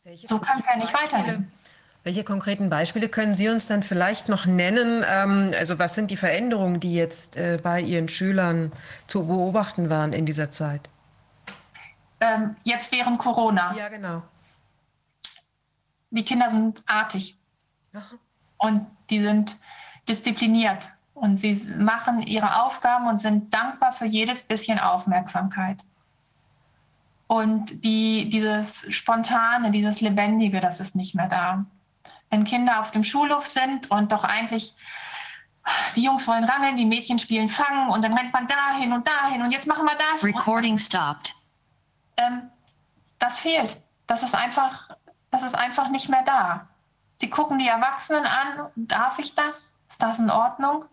Welche 0.02 0.26
So 0.26 0.40
kann 0.40 0.58
es 0.58 0.66
ja 0.66 0.76
nicht 0.76 0.92
weitergehen. 0.92 1.52
Welche 2.02 2.24
konkreten 2.24 2.68
Beispiele 2.68 3.08
können 3.08 3.36
Sie 3.36 3.48
uns 3.48 3.66
dann 3.66 3.84
vielleicht 3.84 4.28
noch 4.28 4.44
nennen? 4.44 5.04
Ähm, 5.08 5.52
also 5.56 5.78
was 5.78 5.94
sind 5.94 6.10
die 6.10 6.16
Veränderungen, 6.16 6.80
die 6.80 6.96
jetzt 6.96 7.36
äh, 7.36 7.60
bei 7.62 7.80
Ihren 7.80 8.08
Schülern 8.08 8.72
zu 9.06 9.28
beobachten 9.28 9.88
waren 9.88 10.12
in 10.12 10.26
dieser 10.26 10.50
Zeit? 10.50 10.88
Ähm, 12.20 12.56
jetzt 12.64 12.90
während 12.90 13.20
Corona. 13.20 13.72
Ja, 13.78 13.88
genau. 13.88 14.24
Die 16.16 16.24
Kinder 16.24 16.51
sind 16.51 16.82
artig 16.86 17.36
und 18.59 18.86
die 19.10 19.20
sind 19.20 19.56
diszipliniert 20.09 20.90
und 21.14 21.38
sie 21.38 21.55
machen 21.78 22.22
ihre 22.22 22.62
Aufgaben 22.62 23.06
und 23.06 23.20
sind 23.20 23.52
dankbar 23.52 23.93
für 23.93 24.06
jedes 24.06 24.43
bisschen 24.43 24.78
Aufmerksamkeit. 24.78 25.78
Und 27.26 27.84
die, 27.84 28.30
dieses 28.30 28.86
Spontane, 28.94 29.70
dieses 29.70 30.01
Lebendige, 30.01 30.60
das 30.60 30.80
ist 30.80 30.94
nicht 30.94 31.14
mehr 31.14 31.28
da. 31.28 31.64
Wenn 32.30 32.44
Kinder 32.44 32.80
auf 32.80 32.93
dem 32.93 33.05
Schulhof 33.05 33.47
sind 33.47 33.90
und 33.90 34.12
doch 34.12 34.24
eigentlich, 34.24 34.74
die 35.97 36.02
Jungs 36.02 36.26
wollen 36.28 36.44
rangeln, 36.44 36.76
die 36.76 36.84
Mädchen 36.84 37.18
spielen 37.18 37.48
Fangen 37.48 37.90
und 37.90 38.05
dann 38.05 38.16
rennt 38.16 38.32
man 38.32 38.47
dahin 38.47 38.93
und 38.93 39.06
dahin 39.06 39.43
und 39.43 39.51
jetzt 39.51 39.66
machen 39.66 39.84
wir 39.84 39.97
das. 39.97 40.22
Recording 40.22 40.78
stopped. 40.78 41.34
ähm, 42.16 42.51
das 43.18 43.38
fehlt. 43.38 43.82
Das 44.06 44.22
ist 44.22 44.34
einfach, 44.34 44.90
das 45.31 45.43
ist 45.43 45.55
einfach 45.55 45.89
nicht 45.89 46.09
mehr 46.09 46.23
da. 46.23 46.69
Sie 47.16 47.31
gucken 47.31 47.59
die 47.59 47.69
Erwachsenen 47.69 48.27
an. 48.27 48.70
Darf 48.77 49.19
ich 49.19 49.35
das? 49.35 49.73
Ist 49.89 50.03
das 50.03 50.19
in 50.19 50.31
Ordnung? 50.31 50.85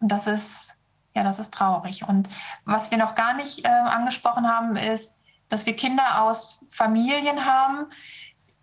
Und 0.00 0.08
das 0.08 0.26
ist, 0.26 0.74
ja, 1.14 1.22
das 1.22 1.38
ist 1.38 1.52
traurig. 1.52 2.06
Und 2.08 2.28
was 2.64 2.90
wir 2.90 2.98
noch 2.98 3.14
gar 3.14 3.34
nicht 3.34 3.64
äh, 3.64 3.68
angesprochen 3.68 4.48
haben, 4.48 4.76
ist, 4.76 5.14
dass 5.48 5.66
wir 5.66 5.76
Kinder 5.76 6.22
aus 6.22 6.60
Familien 6.70 7.44
haben, 7.44 7.86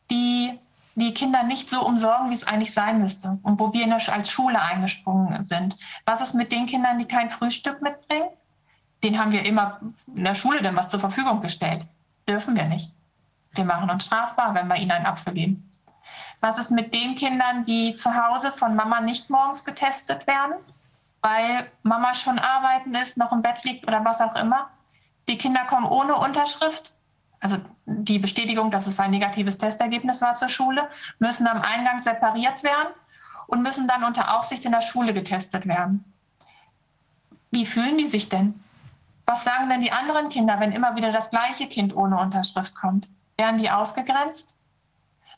die 0.10 0.60
die 0.96 1.14
Kinder 1.14 1.44
nicht 1.44 1.70
so 1.70 1.86
umsorgen, 1.86 2.30
wie 2.30 2.34
es 2.34 2.46
eigentlich 2.46 2.74
sein 2.74 3.00
müsste. 3.00 3.40
Und 3.44 3.60
wo 3.60 3.72
wir 3.74 3.92
als 3.94 4.30
Schule 4.30 4.62
eingesprungen 4.62 5.44
sind. 5.44 5.78
Was 6.06 6.20
ist 6.20 6.34
mit 6.34 6.52
den 6.52 6.66
Kindern, 6.66 7.00
die 7.00 7.06
kein 7.06 7.30
Frühstück 7.30 7.82
mitbringen? 7.82 8.30
Den 9.04 9.18
haben 9.18 9.32
wir 9.32 9.46
immer 9.46 9.80
in 10.14 10.26
der 10.26 10.36
Schule 10.36 10.62
dann 10.62 10.76
was 10.76 10.90
zur 10.90 11.00
Verfügung 11.00 11.40
gestellt. 11.40 11.86
Dürfen 12.28 12.56
wir 12.56 12.66
nicht. 12.66 12.92
Wir 13.54 13.66
machen 13.66 13.90
uns 13.90 14.06
strafbar, 14.06 14.54
wenn 14.54 14.68
wir 14.68 14.76
ihnen 14.76 14.92
einen 14.92 15.06
Apfel 15.06 15.34
geben. 15.34 15.70
Was 16.42 16.58
ist 16.58 16.72
mit 16.72 16.94
den 16.94 17.16
Kindern, 17.16 17.66
die 17.66 17.96
zu 17.96 18.14
Hause 18.14 18.52
von 18.52 18.76
Mama 18.76 19.02
nicht 19.02 19.30
morgens 19.30 19.64
getestet 19.64 20.26
werden, 20.28 20.54
weil 21.22 21.70
Mama 21.84 22.14
schon 22.14 22.40
arbeiten 22.40 22.94
ist, 22.94 23.18
noch 23.18 23.32
im 23.32 23.42
Bett 23.42 23.64
liegt 23.64 23.88
oder 23.88 24.04
was 24.06 24.22
auch 24.22 24.36
immer? 24.36 24.70
Die 25.28 25.38
Kinder 25.38 25.66
kommen 25.66 25.86
ohne 25.86 26.16
Unterschrift, 26.16 26.94
also 27.42 27.58
die 27.86 28.20
Bestätigung, 28.20 28.72
dass 28.72 28.88
es 28.88 29.00
ein 29.00 29.12
negatives 29.12 29.58
Testergebnis 29.58 30.22
war 30.22 30.36
zur 30.36 30.50
Schule, 30.50 30.90
müssen 31.20 31.48
am 31.48 31.62
Eingang 31.62 32.00
separiert 32.02 32.64
werden 32.64 32.94
und 33.48 33.62
müssen 33.62 33.88
dann 33.88 34.04
unter 34.04 34.38
Aufsicht 34.38 34.66
in 34.66 34.72
der 34.72 34.82
Schule 34.82 35.14
getestet 35.14 35.68
werden. 35.68 36.06
Wie 37.52 37.66
fühlen 37.66 37.98
die 37.98 38.08
sich 38.08 38.30
denn? 38.30 38.64
Was 39.26 39.44
sagen 39.44 39.70
denn 39.70 39.82
die 39.82 39.92
anderen 39.92 40.30
Kinder, 40.30 40.60
wenn 40.60 40.72
immer 40.72 40.96
wieder 40.96 41.12
das 41.12 41.30
gleiche 41.30 41.68
Kind 41.68 41.96
ohne 41.96 42.18
Unterschrift 42.18 42.76
kommt? 42.76 43.08
Werden 43.40 43.58
die 43.58 43.72
ausgegrenzt? 43.72 44.54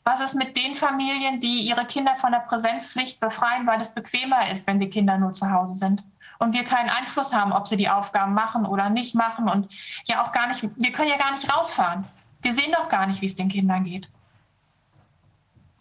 Was 0.02 0.18
ist 0.18 0.34
mit 0.34 0.56
den 0.56 0.74
Familien, 0.74 1.40
die 1.40 1.60
ihre 1.60 1.86
Kinder 1.86 2.16
von 2.16 2.32
der 2.32 2.40
Präsenzpflicht 2.40 3.20
befreien, 3.20 3.64
weil 3.68 3.80
es 3.80 3.94
bequemer 3.94 4.50
ist, 4.50 4.66
wenn 4.66 4.80
die 4.80 4.90
Kinder 4.90 5.18
nur 5.18 5.30
zu 5.30 5.48
Hause 5.48 5.76
sind? 5.76 6.02
Und 6.40 6.52
wir 6.52 6.64
keinen 6.64 6.90
Einfluss 6.90 7.32
haben, 7.32 7.52
ob 7.52 7.68
sie 7.68 7.76
die 7.76 7.88
Aufgaben 7.88 8.34
machen 8.34 8.66
oder 8.66 8.90
nicht 8.90 9.14
machen 9.14 9.48
und 9.48 9.68
ja 10.06 10.24
auch 10.24 10.32
gar 10.32 10.48
nicht, 10.48 10.68
wir 10.74 10.90
können 10.90 11.10
ja 11.10 11.16
gar 11.16 11.30
nicht 11.30 11.48
rausfahren. 11.56 12.04
Wir 12.40 12.52
sehen 12.52 12.72
doch 12.72 12.88
gar 12.88 13.06
nicht, 13.06 13.20
wie 13.20 13.26
es 13.26 13.36
den 13.36 13.48
Kindern 13.48 13.84
geht. 13.84 14.10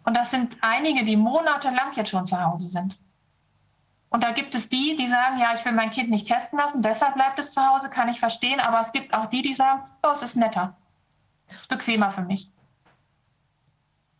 Und 0.03 0.15
das 0.15 0.29
sind 0.29 0.55
einige, 0.61 1.03
die 1.03 1.17
monatelang 1.17 1.93
jetzt 1.93 2.11
schon 2.11 2.27
zu 2.27 2.39
Hause 2.39 2.67
sind. 2.67 2.99
Und 4.09 4.23
da 4.23 4.29
gibt 4.29 4.53
es 4.53 4.69
die, 4.69 4.95
die 4.95 5.07
sagen, 5.07 5.39
ja, 5.39 5.55
ich 5.55 5.65
will 5.65 5.71
mein 5.71 5.89
Kind 5.89 6.11
nicht 6.11 6.27
testen 6.27 6.59
lassen, 6.59 6.83
deshalb 6.83 7.15
bleibt 7.15 7.39
es 7.39 7.51
zu 7.51 7.65
Hause, 7.65 7.89
kann 7.89 8.09
ich 8.09 8.19
verstehen. 8.19 8.59
Aber 8.59 8.81
es 8.81 8.91
gibt 8.91 9.11
auch 9.11 9.25
die, 9.25 9.41
die 9.41 9.55
sagen, 9.55 9.81
oh, 10.03 10.11
es 10.13 10.21
ist 10.21 10.35
netter. 10.35 10.77
Es 11.51 11.59
ist 11.59 11.67
bequemer 11.67 12.11
für 12.11 12.21
mich. 12.21 12.49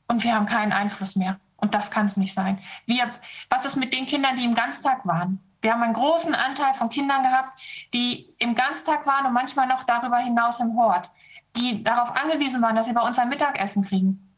Und 0.07 0.23
wir 0.23 0.35
haben 0.35 0.45
keinen 0.45 0.73
Einfluss 0.73 1.15
mehr. 1.15 1.39
Und 1.57 1.73
das 1.73 1.91
kann 1.91 2.05
es 2.07 2.17
nicht 2.17 2.33
sein. 2.33 2.59
Wir, 2.85 3.09
was 3.49 3.65
ist 3.65 3.75
mit 3.75 3.93
den 3.93 4.05
Kindern, 4.05 4.37
die 4.37 4.43
im 4.43 4.55
Ganztag 4.55 5.05
waren? 5.05 5.39
Wir 5.61 5.73
haben 5.73 5.83
einen 5.83 5.93
großen 5.93 6.33
Anteil 6.33 6.73
von 6.73 6.89
Kindern 6.89 7.21
gehabt, 7.21 7.61
die 7.93 8.33
im 8.39 8.55
Ganztag 8.55 9.05
waren 9.05 9.27
und 9.27 9.33
manchmal 9.33 9.67
noch 9.67 9.83
darüber 9.83 10.17
hinaus 10.17 10.59
im 10.59 10.75
Hort, 10.75 11.09
die 11.55 11.83
darauf 11.83 12.15
angewiesen 12.15 12.61
waren, 12.61 12.75
dass 12.75 12.87
sie 12.87 12.93
bei 12.93 13.07
uns 13.07 13.19
ein 13.19 13.29
Mittagessen 13.29 13.83
kriegen. 13.83 14.35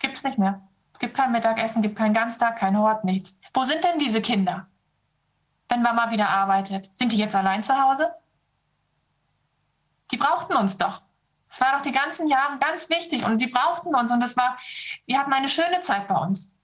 Gibt 0.00 0.16
es 0.16 0.24
nicht 0.24 0.38
mehr. 0.38 0.60
Es 0.94 0.98
gibt 0.98 1.14
kein 1.14 1.30
Mittagessen, 1.30 1.82
gibt 1.82 1.96
keinen 1.96 2.14
Ganztag, 2.14 2.56
kein 2.56 2.76
Hort, 2.76 3.04
nichts. 3.04 3.34
Wo 3.52 3.64
sind 3.64 3.84
denn 3.84 3.98
diese 3.98 4.22
Kinder, 4.22 4.66
wenn 5.68 5.82
Mama 5.82 6.10
wieder 6.10 6.28
arbeitet? 6.28 6.88
Sind 6.96 7.12
die 7.12 7.18
jetzt 7.18 7.34
allein 7.34 7.62
zu 7.62 7.80
Hause? 7.80 8.14
Die 10.10 10.16
brauchten 10.16 10.54
uns 10.54 10.76
doch. 10.78 11.02
Es 11.52 11.60
war 11.60 11.72
doch 11.72 11.82
die 11.82 11.92
ganzen 11.92 12.28
Jahre 12.28 12.58
ganz 12.58 12.88
wichtig 12.88 13.24
und 13.24 13.38
die 13.38 13.46
brauchten 13.46 13.94
uns 13.94 14.10
und 14.10 14.22
es 14.22 14.38
war, 14.38 14.56
die 15.06 15.18
hatten 15.18 15.34
eine 15.34 15.50
schöne 15.50 15.82
Zeit 15.82 16.08
bei 16.08 16.14
uns. 16.14 16.56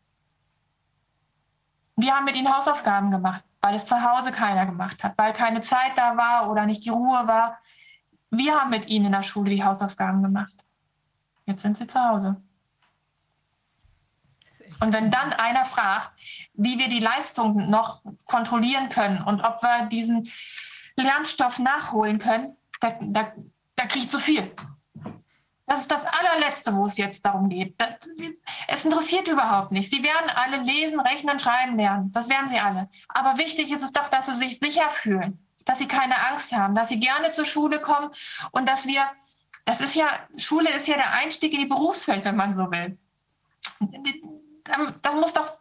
Wir 1.96 2.16
haben 2.16 2.24
mit 2.24 2.36
ihnen 2.36 2.50
Hausaufgaben 2.50 3.10
gemacht, 3.10 3.44
weil 3.60 3.74
es 3.74 3.84
zu 3.84 4.02
Hause 4.02 4.30
keiner 4.30 4.64
gemacht 4.64 5.04
hat, 5.04 5.12
weil 5.18 5.34
keine 5.34 5.60
Zeit 5.60 5.92
da 5.96 6.16
war 6.16 6.50
oder 6.50 6.64
nicht 6.64 6.86
die 6.86 6.88
Ruhe 6.88 7.26
war. 7.26 7.58
Wir 8.30 8.58
haben 8.58 8.70
mit 8.70 8.88
ihnen 8.88 9.06
in 9.06 9.12
der 9.12 9.22
Schule 9.22 9.50
die 9.50 9.62
Hausaufgaben 9.62 10.22
gemacht. 10.22 10.54
Jetzt 11.44 11.60
sind 11.60 11.76
sie 11.76 11.86
zu 11.86 12.02
Hause. 12.02 12.40
Und 14.80 14.94
wenn 14.94 15.10
dann 15.10 15.34
einer 15.34 15.66
fragt, 15.66 16.18
wie 16.54 16.78
wir 16.78 16.88
die 16.88 17.00
Leistung 17.00 17.68
noch 17.68 18.02
kontrollieren 18.24 18.88
können 18.88 19.22
und 19.22 19.42
ob 19.42 19.62
wir 19.62 19.86
diesen 19.90 20.30
Lernstoff 20.96 21.58
nachholen 21.58 22.18
können, 22.18 22.56
da, 22.80 22.96
da, 23.02 23.32
da 23.76 23.86
kriege 23.86 24.06
ich 24.06 24.10
zu 24.10 24.18
viel. 24.18 24.50
Das 25.68 25.80
ist 25.80 25.90
das 25.90 26.04
allerletzte, 26.04 26.74
wo 26.74 26.86
es 26.86 26.96
jetzt 26.96 27.24
darum 27.24 27.48
geht. 27.48 27.76
Es 28.66 28.84
interessiert 28.84 29.28
überhaupt 29.28 29.70
nicht. 29.70 29.90
Sie 29.90 30.02
werden 30.02 30.30
alle 30.30 30.56
lesen, 30.62 30.98
rechnen, 30.98 31.38
schreiben 31.38 31.76
lernen. 31.76 32.10
Das 32.12 32.28
werden 32.28 32.48
sie 32.48 32.58
alle. 32.58 32.88
Aber 33.08 33.38
wichtig 33.38 33.70
ist 33.70 33.82
es 33.82 33.92
doch, 33.92 34.08
dass 34.08 34.26
sie 34.26 34.34
sich 34.34 34.58
sicher 34.58 34.88
fühlen, 34.90 35.38
dass 35.66 35.78
sie 35.78 35.86
keine 35.86 36.26
Angst 36.26 36.52
haben, 36.52 36.74
dass 36.74 36.88
sie 36.88 36.98
gerne 36.98 37.30
zur 37.30 37.44
Schule 37.44 37.80
kommen 37.80 38.10
und 38.52 38.66
dass 38.66 38.86
wir, 38.86 39.02
das 39.66 39.80
ist 39.80 39.94
ja, 39.94 40.08
Schule 40.36 40.70
ist 40.70 40.88
ja 40.88 40.96
der 40.96 41.12
Einstieg 41.12 41.52
in 41.52 41.60
die 41.60 41.66
Berufswelt, 41.66 42.24
wenn 42.24 42.36
man 42.36 42.54
so 42.54 42.70
will 42.70 42.98
das 45.02 45.14
muss 45.14 45.32
doch 45.32 45.58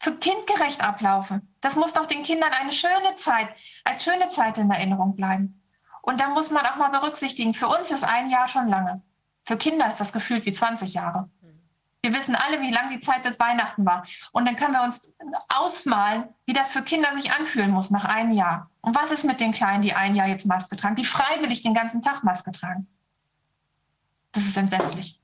für 0.00 0.16
kindgerecht 0.16 0.80
ablaufen. 0.82 1.54
Das 1.60 1.76
muss 1.76 1.92
doch 1.92 2.06
den 2.06 2.22
Kindern 2.24 2.52
eine 2.52 2.72
schöne 2.72 3.14
Zeit, 3.16 3.48
als 3.84 4.02
schöne 4.02 4.28
Zeit 4.28 4.58
in 4.58 4.70
Erinnerung 4.70 5.14
bleiben. 5.14 5.62
Und 6.02 6.20
da 6.20 6.30
muss 6.30 6.50
man 6.50 6.66
auch 6.66 6.76
mal 6.76 6.88
berücksichtigen, 6.88 7.54
für 7.54 7.68
uns 7.68 7.90
ist 7.90 8.02
ein 8.02 8.28
Jahr 8.30 8.48
schon 8.48 8.66
lange. 8.66 9.02
Für 9.44 9.56
Kinder 9.56 9.88
ist 9.88 9.98
das 9.98 10.12
gefühlt 10.12 10.46
wie 10.46 10.52
20 10.52 10.94
Jahre. 10.94 11.28
Wir 12.04 12.12
wissen 12.12 12.34
alle, 12.34 12.60
wie 12.60 12.72
lang 12.72 12.90
die 12.90 12.98
Zeit 12.98 13.22
bis 13.22 13.38
Weihnachten 13.38 13.84
war. 13.86 14.04
Und 14.32 14.44
dann 14.44 14.56
können 14.56 14.72
wir 14.72 14.82
uns 14.82 15.08
ausmalen, 15.48 16.24
wie 16.46 16.52
das 16.52 16.72
für 16.72 16.82
Kinder 16.82 17.14
sich 17.14 17.30
anfühlen 17.30 17.70
muss 17.70 17.90
nach 17.90 18.04
einem 18.04 18.32
Jahr. 18.32 18.68
Und 18.80 18.96
was 18.96 19.12
ist 19.12 19.24
mit 19.24 19.38
den 19.38 19.52
Kleinen, 19.52 19.82
die 19.82 19.94
ein 19.94 20.16
Jahr 20.16 20.26
jetzt 20.26 20.44
Maske 20.44 20.74
tragen, 20.74 20.96
die 20.96 21.04
freiwillig 21.04 21.62
den 21.62 21.74
ganzen 21.74 22.02
Tag 22.02 22.24
Maske 22.24 22.50
tragen? 22.50 22.88
Das 24.32 24.44
ist 24.44 24.56
entsetzlich. 24.56 25.20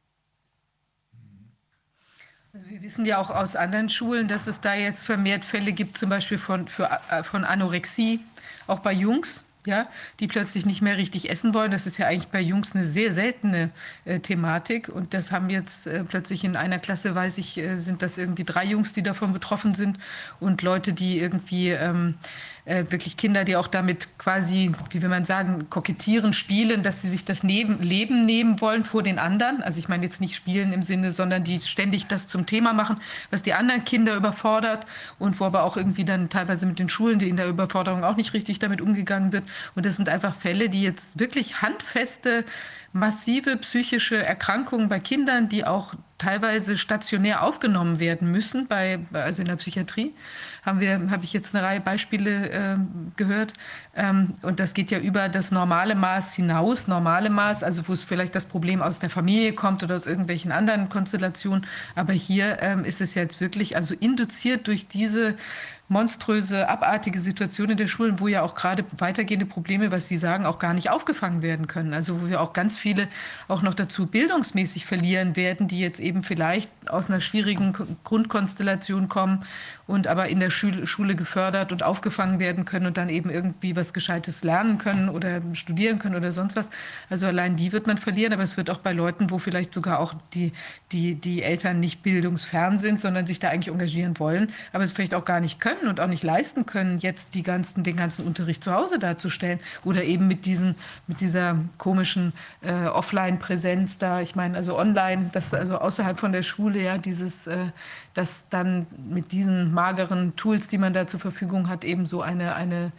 Also 2.54 2.70
wir 2.70 2.80
wissen 2.80 3.04
ja 3.04 3.18
auch 3.18 3.30
aus 3.30 3.56
anderen 3.56 3.88
Schulen, 3.88 4.28
dass 4.28 4.46
es 4.46 4.60
da 4.60 4.74
jetzt 4.74 5.04
vermehrt 5.04 5.44
Fälle 5.44 5.72
gibt, 5.72 5.98
zum 5.98 6.10
Beispiel 6.10 6.38
von, 6.38 6.68
für, 6.68 6.88
äh, 7.10 7.24
von 7.24 7.44
Anorexie, 7.44 8.20
auch 8.68 8.80
bei 8.80 8.92
Jungs 8.92 9.44
ja, 9.66 9.88
die 10.20 10.26
plötzlich 10.26 10.66
nicht 10.66 10.82
mehr 10.82 10.96
richtig 10.96 11.30
essen 11.30 11.52
wollen. 11.52 11.70
Das 11.70 11.86
ist 11.86 11.98
ja 11.98 12.06
eigentlich 12.06 12.28
bei 12.28 12.40
Jungs 12.40 12.74
eine 12.74 12.84
sehr 12.84 13.12
seltene 13.12 13.70
äh, 14.04 14.20
Thematik. 14.20 14.88
Und 14.88 15.14
das 15.14 15.32
haben 15.32 15.50
jetzt 15.50 15.86
äh, 15.86 16.04
plötzlich 16.04 16.44
in 16.44 16.56
einer 16.56 16.78
Klasse, 16.78 17.14
weiß 17.14 17.38
ich, 17.38 17.58
äh, 17.58 17.76
sind 17.76 18.02
das 18.02 18.18
irgendwie 18.18 18.44
drei 18.44 18.64
Jungs, 18.64 18.92
die 18.92 19.02
davon 19.02 19.32
betroffen 19.32 19.74
sind 19.74 19.98
und 20.40 20.62
Leute, 20.62 20.92
die 20.92 21.18
irgendwie 21.18 21.70
ähm, 21.70 22.14
äh, 22.68 22.84
wirklich 22.90 23.16
Kinder, 23.16 23.44
die 23.44 23.56
auch 23.56 23.66
damit 23.66 24.18
quasi, 24.18 24.72
wie 24.90 25.00
will 25.02 25.08
man 25.08 25.24
sagen, 25.24 25.70
kokettieren, 25.70 26.32
spielen, 26.32 26.82
dass 26.82 27.00
sie 27.00 27.08
sich 27.08 27.24
das 27.24 27.42
neben, 27.42 27.80
Leben 27.80 28.26
nehmen 28.26 28.60
wollen 28.60 28.84
vor 28.84 29.02
den 29.02 29.18
anderen. 29.18 29.62
Also 29.62 29.78
ich 29.78 29.88
meine 29.88 30.04
jetzt 30.04 30.20
nicht 30.20 30.36
spielen 30.36 30.72
im 30.74 30.82
Sinne, 30.82 31.10
sondern 31.10 31.44
die 31.44 31.60
ständig 31.60 32.06
das 32.06 32.28
zum 32.28 32.44
Thema 32.44 32.74
machen, 32.74 33.00
was 33.30 33.42
die 33.42 33.54
anderen 33.54 33.84
Kinder 33.84 34.14
überfordert 34.14 34.86
und 35.18 35.40
wo 35.40 35.46
aber 35.46 35.62
auch 35.62 35.76
irgendwie 35.78 36.04
dann 36.04 36.28
teilweise 36.28 36.66
mit 36.66 36.78
den 36.78 36.90
Schulen, 36.90 37.18
die 37.18 37.28
in 37.28 37.36
der 37.36 37.48
Überforderung 37.48 38.04
auch 38.04 38.16
nicht 38.16 38.34
richtig 38.34 38.58
damit 38.58 38.82
umgegangen 38.82 39.32
wird. 39.32 39.44
Und 39.74 39.86
das 39.86 39.96
sind 39.96 40.10
einfach 40.10 40.34
Fälle, 40.34 40.68
die 40.68 40.82
jetzt 40.82 41.18
wirklich 41.18 41.62
handfeste, 41.62 42.44
massive 42.92 43.56
psychische 43.56 44.16
Erkrankungen 44.24 44.90
bei 44.90 45.00
Kindern, 45.00 45.48
die 45.48 45.64
auch 45.64 45.94
teilweise 46.18 46.76
stationär 46.76 47.42
aufgenommen 47.42 48.00
werden 48.00 48.30
müssen, 48.30 48.66
bei, 48.66 48.98
also 49.12 49.40
in 49.40 49.48
der 49.48 49.56
Psychiatrie, 49.56 50.14
haben 50.66 50.80
wir, 50.80 51.10
habe 51.10 51.24
ich 51.24 51.32
jetzt 51.32 51.54
eine 51.54 51.64
Reihe 51.64 51.80
Beispiele 51.80 52.50
äh, 52.50 52.76
gehört. 53.16 53.54
Ähm, 53.94 54.34
und 54.42 54.60
das 54.60 54.74
geht 54.74 54.90
ja 54.90 54.98
über 54.98 55.28
das 55.28 55.52
normale 55.52 55.94
Maß 55.94 56.34
hinaus, 56.34 56.88
normale 56.88 57.30
Maß, 57.30 57.62
also 57.62 57.86
wo 57.88 57.92
es 57.92 58.02
vielleicht 58.02 58.34
das 58.34 58.46
Problem 58.46 58.82
aus 58.82 58.98
der 58.98 59.10
Familie 59.10 59.52
kommt 59.52 59.82
oder 59.82 59.94
aus 59.94 60.06
irgendwelchen 60.06 60.50
anderen 60.50 60.88
Konstellationen. 60.88 61.66
Aber 61.94 62.12
hier 62.12 62.58
ähm, 62.60 62.84
ist 62.84 63.00
es 63.00 63.14
jetzt 63.14 63.40
wirklich 63.40 63.76
also 63.76 63.94
induziert 63.94 64.66
durch 64.66 64.88
diese 64.88 65.36
monströse, 65.88 66.68
abartige 66.68 67.18
Situation 67.18 67.70
in 67.70 67.78
der 67.78 67.86
Schulen, 67.86 68.20
wo 68.20 68.28
ja 68.28 68.42
auch 68.42 68.54
gerade 68.54 68.84
weitergehende 68.98 69.46
Probleme, 69.46 69.90
was 69.90 70.06
Sie 70.06 70.18
sagen, 70.18 70.44
auch 70.44 70.58
gar 70.58 70.74
nicht 70.74 70.90
aufgefangen 70.90 71.40
werden 71.40 71.66
können. 71.66 71.94
Also 71.94 72.20
wo 72.20 72.28
wir 72.28 72.40
auch 72.42 72.52
ganz 72.52 72.76
viele 72.76 73.08
auch 73.48 73.62
noch 73.62 73.74
dazu 73.74 74.06
bildungsmäßig 74.06 74.84
verlieren 74.84 75.34
werden, 75.34 75.66
die 75.66 75.80
jetzt 75.80 76.00
eben 76.00 76.22
vielleicht 76.22 76.70
aus 76.88 77.08
einer 77.08 77.20
schwierigen 77.20 77.74
Grundkonstellation 78.04 79.08
kommen 79.08 79.44
und 79.88 80.06
aber 80.06 80.28
in 80.28 80.38
der 80.38 80.50
Schule 80.50 81.16
gefördert 81.16 81.72
und 81.72 81.82
aufgefangen 81.82 82.38
werden 82.38 82.66
können 82.66 82.86
und 82.86 82.98
dann 82.98 83.08
eben 83.08 83.30
irgendwie 83.30 83.74
was 83.74 83.94
Gescheites 83.94 84.44
lernen 84.44 84.76
können 84.76 85.08
oder 85.08 85.40
studieren 85.54 85.98
können 85.98 86.14
oder 86.14 86.30
sonst 86.30 86.56
was. 86.56 86.68
Also 87.08 87.26
allein 87.26 87.56
die 87.56 87.72
wird 87.72 87.86
man 87.86 87.96
verlieren, 87.96 88.34
aber 88.34 88.42
es 88.42 88.58
wird 88.58 88.68
auch 88.68 88.78
bei 88.78 88.92
Leuten, 88.92 89.30
wo 89.30 89.38
vielleicht 89.38 89.72
sogar 89.72 89.98
auch 89.98 90.12
die, 90.34 90.52
die, 90.92 91.14
die 91.14 91.42
Eltern 91.42 91.80
nicht 91.80 92.02
bildungsfern 92.02 92.78
sind, 92.78 93.00
sondern 93.00 93.26
sich 93.26 93.40
da 93.40 93.48
eigentlich 93.48 93.72
engagieren 93.72 94.18
wollen, 94.18 94.52
aber 94.74 94.84
es 94.84 94.92
vielleicht 94.92 95.14
auch 95.14 95.24
gar 95.24 95.40
nicht 95.40 95.58
können 95.58 95.88
und 95.88 96.00
auch 96.00 96.06
nicht 96.06 96.22
leisten 96.22 96.66
können, 96.66 96.98
jetzt 96.98 97.34
die 97.34 97.42
ganzen, 97.42 97.82
den 97.82 97.96
ganzen 97.96 98.26
Unterricht 98.26 98.62
zu 98.62 98.74
Hause 98.74 98.98
darzustellen 98.98 99.58
oder 99.84 100.04
eben 100.04 100.28
mit, 100.28 100.44
diesen, 100.44 100.74
mit 101.06 101.22
dieser 101.22 101.56
komischen 101.78 102.34
äh, 102.60 102.88
Offline-Präsenz 102.88 103.96
da. 103.96 104.20
Ich 104.20 104.34
meine, 104.34 104.54
also 104.54 104.78
online, 104.78 105.30
das 105.32 105.54
also 105.54 105.78
außerhalb 105.78 106.20
von 106.20 106.32
der 106.32 106.42
Schule, 106.42 106.82
ja, 106.82 106.98
dieses, 106.98 107.46
äh, 107.46 107.68
dass 108.18 108.48
dann 108.50 108.88
mit 109.08 109.30
diesen 109.30 109.72
mageren 109.72 110.34
Tools, 110.34 110.66
die 110.66 110.76
man 110.76 110.92
da 110.92 111.06
zur 111.06 111.20
Verfügung 111.20 111.68
hat, 111.68 111.84
eben 111.84 112.04
so 112.04 112.20
eine, 112.20 112.56
eine 112.56 112.90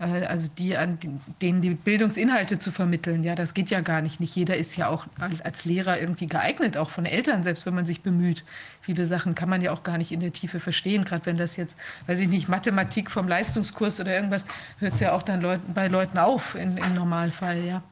äh, 0.00 0.24
also 0.24 0.48
die 0.58 0.76
an 0.76 0.98
denen 1.40 1.60
die 1.60 1.70
Bildungsinhalte 1.70 2.58
zu 2.58 2.72
vermitteln. 2.72 3.22
Ja, 3.22 3.36
das 3.36 3.54
geht 3.54 3.70
ja 3.70 3.82
gar 3.82 4.02
nicht. 4.02 4.18
Nicht 4.18 4.34
jeder 4.34 4.56
ist 4.56 4.76
ja 4.76 4.88
auch 4.88 5.06
als 5.44 5.64
Lehrer 5.64 6.00
irgendwie 6.00 6.26
geeignet, 6.26 6.76
auch 6.76 6.90
von 6.90 7.06
Eltern, 7.06 7.44
selbst 7.44 7.66
wenn 7.66 7.74
man 7.76 7.86
sich 7.86 8.02
bemüht. 8.02 8.42
Viele 8.80 9.06
Sachen 9.06 9.36
kann 9.36 9.48
man 9.48 9.62
ja 9.62 9.70
auch 9.70 9.84
gar 9.84 9.96
nicht 9.96 10.10
in 10.10 10.18
der 10.18 10.32
Tiefe 10.32 10.58
verstehen. 10.58 11.04
Gerade 11.04 11.24
wenn 11.26 11.36
das 11.36 11.54
jetzt, 11.54 11.78
weiß 12.08 12.18
ich 12.18 12.28
nicht, 12.28 12.48
Mathematik 12.48 13.12
vom 13.12 13.28
Leistungskurs 13.28 14.00
oder 14.00 14.12
irgendwas, 14.12 14.44
hört 14.80 14.94
es 14.94 15.00
ja 15.00 15.12
auch 15.12 15.22
dann 15.22 15.40
Leuten, 15.40 15.72
bei 15.72 15.86
Leuten 15.86 16.18
auf 16.18 16.56
in, 16.56 16.76
im 16.78 16.94
Normalfall. 16.94 17.64
Ja, 17.64 17.84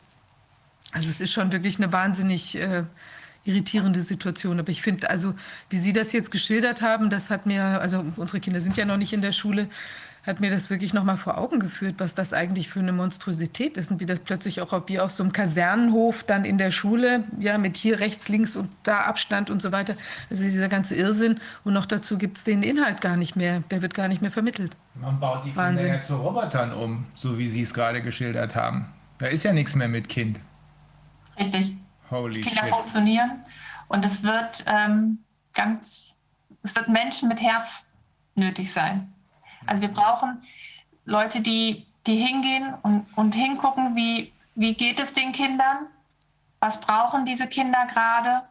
also 0.91 1.09
es 1.09 1.21
ist 1.21 1.31
schon 1.31 1.53
wirklich 1.53 1.77
eine 1.77 1.93
wahnsinnig 1.93 2.59
äh, 2.59 2.83
irritierende 3.45 4.01
Situation. 4.01 4.59
Aber 4.59 4.71
ich 4.71 4.83
finde, 4.83 5.11
also 5.11 5.35
wie 5.71 5.79
Sie 5.79 5.93
das 5.93 6.13
jetzt 6.13 6.31
geschildert 6.31 6.83
haben, 6.83 7.11
das 7.11 7.31
hat 7.31 7.47
mir, 7.47 7.65
also 7.81 8.05
unsere 8.17 8.41
Kinder 8.41 8.61
sind 8.61 8.77
ja 8.77 8.85
noch 8.85 8.97
nicht 8.97 9.13
in 9.13 9.23
der 9.23 9.33
Schule, 9.33 9.69
hat 10.25 10.39
mir 10.39 10.51
das 10.51 10.71
wirklich 10.71 10.95
noch 10.95 11.03
mal 11.03 11.17
vor 11.17 11.37
Augen 11.37 11.59
geführt, 11.59 11.97
was 11.99 12.15
das 12.15 12.33
eigentlich 12.33 12.69
für 12.69 12.79
eine 12.79 12.93
Monstrosität 12.93 13.77
ist 13.77 13.91
und 13.91 13.99
wie 13.99 14.07
das 14.07 14.21
plötzlich 14.21 14.61
auch 14.61 14.83
wie 14.87 15.01
auf 15.01 15.11
so 15.11 15.23
einem 15.23 15.33
Kasernenhof 15.33 16.23
dann 16.23 16.45
in 16.45 16.59
der 16.59 16.71
Schule, 16.71 17.25
ja, 17.41 17.59
mit 17.59 17.77
hier 17.77 17.99
rechts, 17.99 18.29
links 18.29 18.55
und 18.55 18.69
da 18.85 19.01
Abstand 19.01 19.51
und 19.51 19.61
so 19.61 19.73
weiter. 19.73 19.97
Also 20.31 20.45
dieser 20.45 20.69
ganze 20.69 20.95
Irrsinn 20.95 21.41
und 21.65 21.73
noch 21.73 21.87
dazu 21.87 22.19
gibt 22.19 22.37
es 22.37 22.45
den 22.45 22.63
Inhalt 22.63 23.01
gar 23.01 23.17
nicht 23.17 23.35
mehr, 23.35 23.65
der 23.71 23.83
wird 23.83 23.95
gar 23.95 24.07
nicht 24.07 24.23
mehr 24.23 24.31
vermittelt. 24.31 24.77
Man 24.95 25.19
baut 25.19 25.45
die 25.45 25.57
Wahnsinn. 25.57 25.87
Kinder 25.87 26.01
ja 26.01 26.07
zu 26.07 26.15
Robotern 26.15 26.73
um, 26.73 27.07
so 27.15 27.37
wie 27.37 27.49
Sie 27.49 27.63
es 27.63 27.75
gerade 27.75 28.01
geschildert 28.01 28.55
haben. 28.55 28.89
Da 29.19 29.27
ist 29.27 29.43
ja 29.45 29.53
nichts 29.53 29.75
mehr 29.75 29.89
mit 29.89 30.09
Kind. 30.09 30.39
Richtig. 31.37 31.77
Holy 32.13 32.41
Kinder 32.41 32.63
shit. 32.63 32.71
funktionieren. 32.71 33.45
Und 33.89 34.05
es 34.05 34.23
wird 34.23 34.65
ähm, 34.67 35.19
ganz, 35.55 36.17
es 36.63 36.75
wird 36.75 36.89
Menschen 36.89 37.29
mit 37.29 37.41
Herz 37.41 37.85
nötig 38.35 38.73
sein. 38.73 39.13
Also 39.67 39.83
wir 39.83 39.89
brauchen 39.89 40.43
Leute, 41.05 41.41
die, 41.41 41.87
die 42.07 42.17
hingehen 42.17 42.75
und, 42.83 43.07
und 43.17 43.35
hingucken, 43.35 43.97
wie, 43.97 44.33
wie 44.55 44.75
geht 44.75 45.01
es 45.01 45.13
den 45.13 45.33
Kindern 45.33 45.89
was 46.63 46.79
brauchen 46.79 47.27
diese 47.27 47.49
Kinder 47.49 47.87
gerade. 47.93 48.43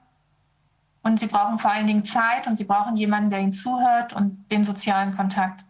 Und 1.02 1.22
sie 1.22 1.28
brauchen 1.28 1.58
vor 1.58 1.72
allen 1.72 1.88
Dingen 1.88 2.04
Zeit 2.04 2.46
und 2.46 2.58
sie 2.58 2.66
brauchen 2.66 2.98
jemanden, 2.98 3.30
der 3.30 3.40
ihnen 3.40 3.54
zuhört 3.54 4.12
und 4.12 4.52
den 4.52 4.66
sozialen 4.66 5.16
Kontakt. 5.16 5.64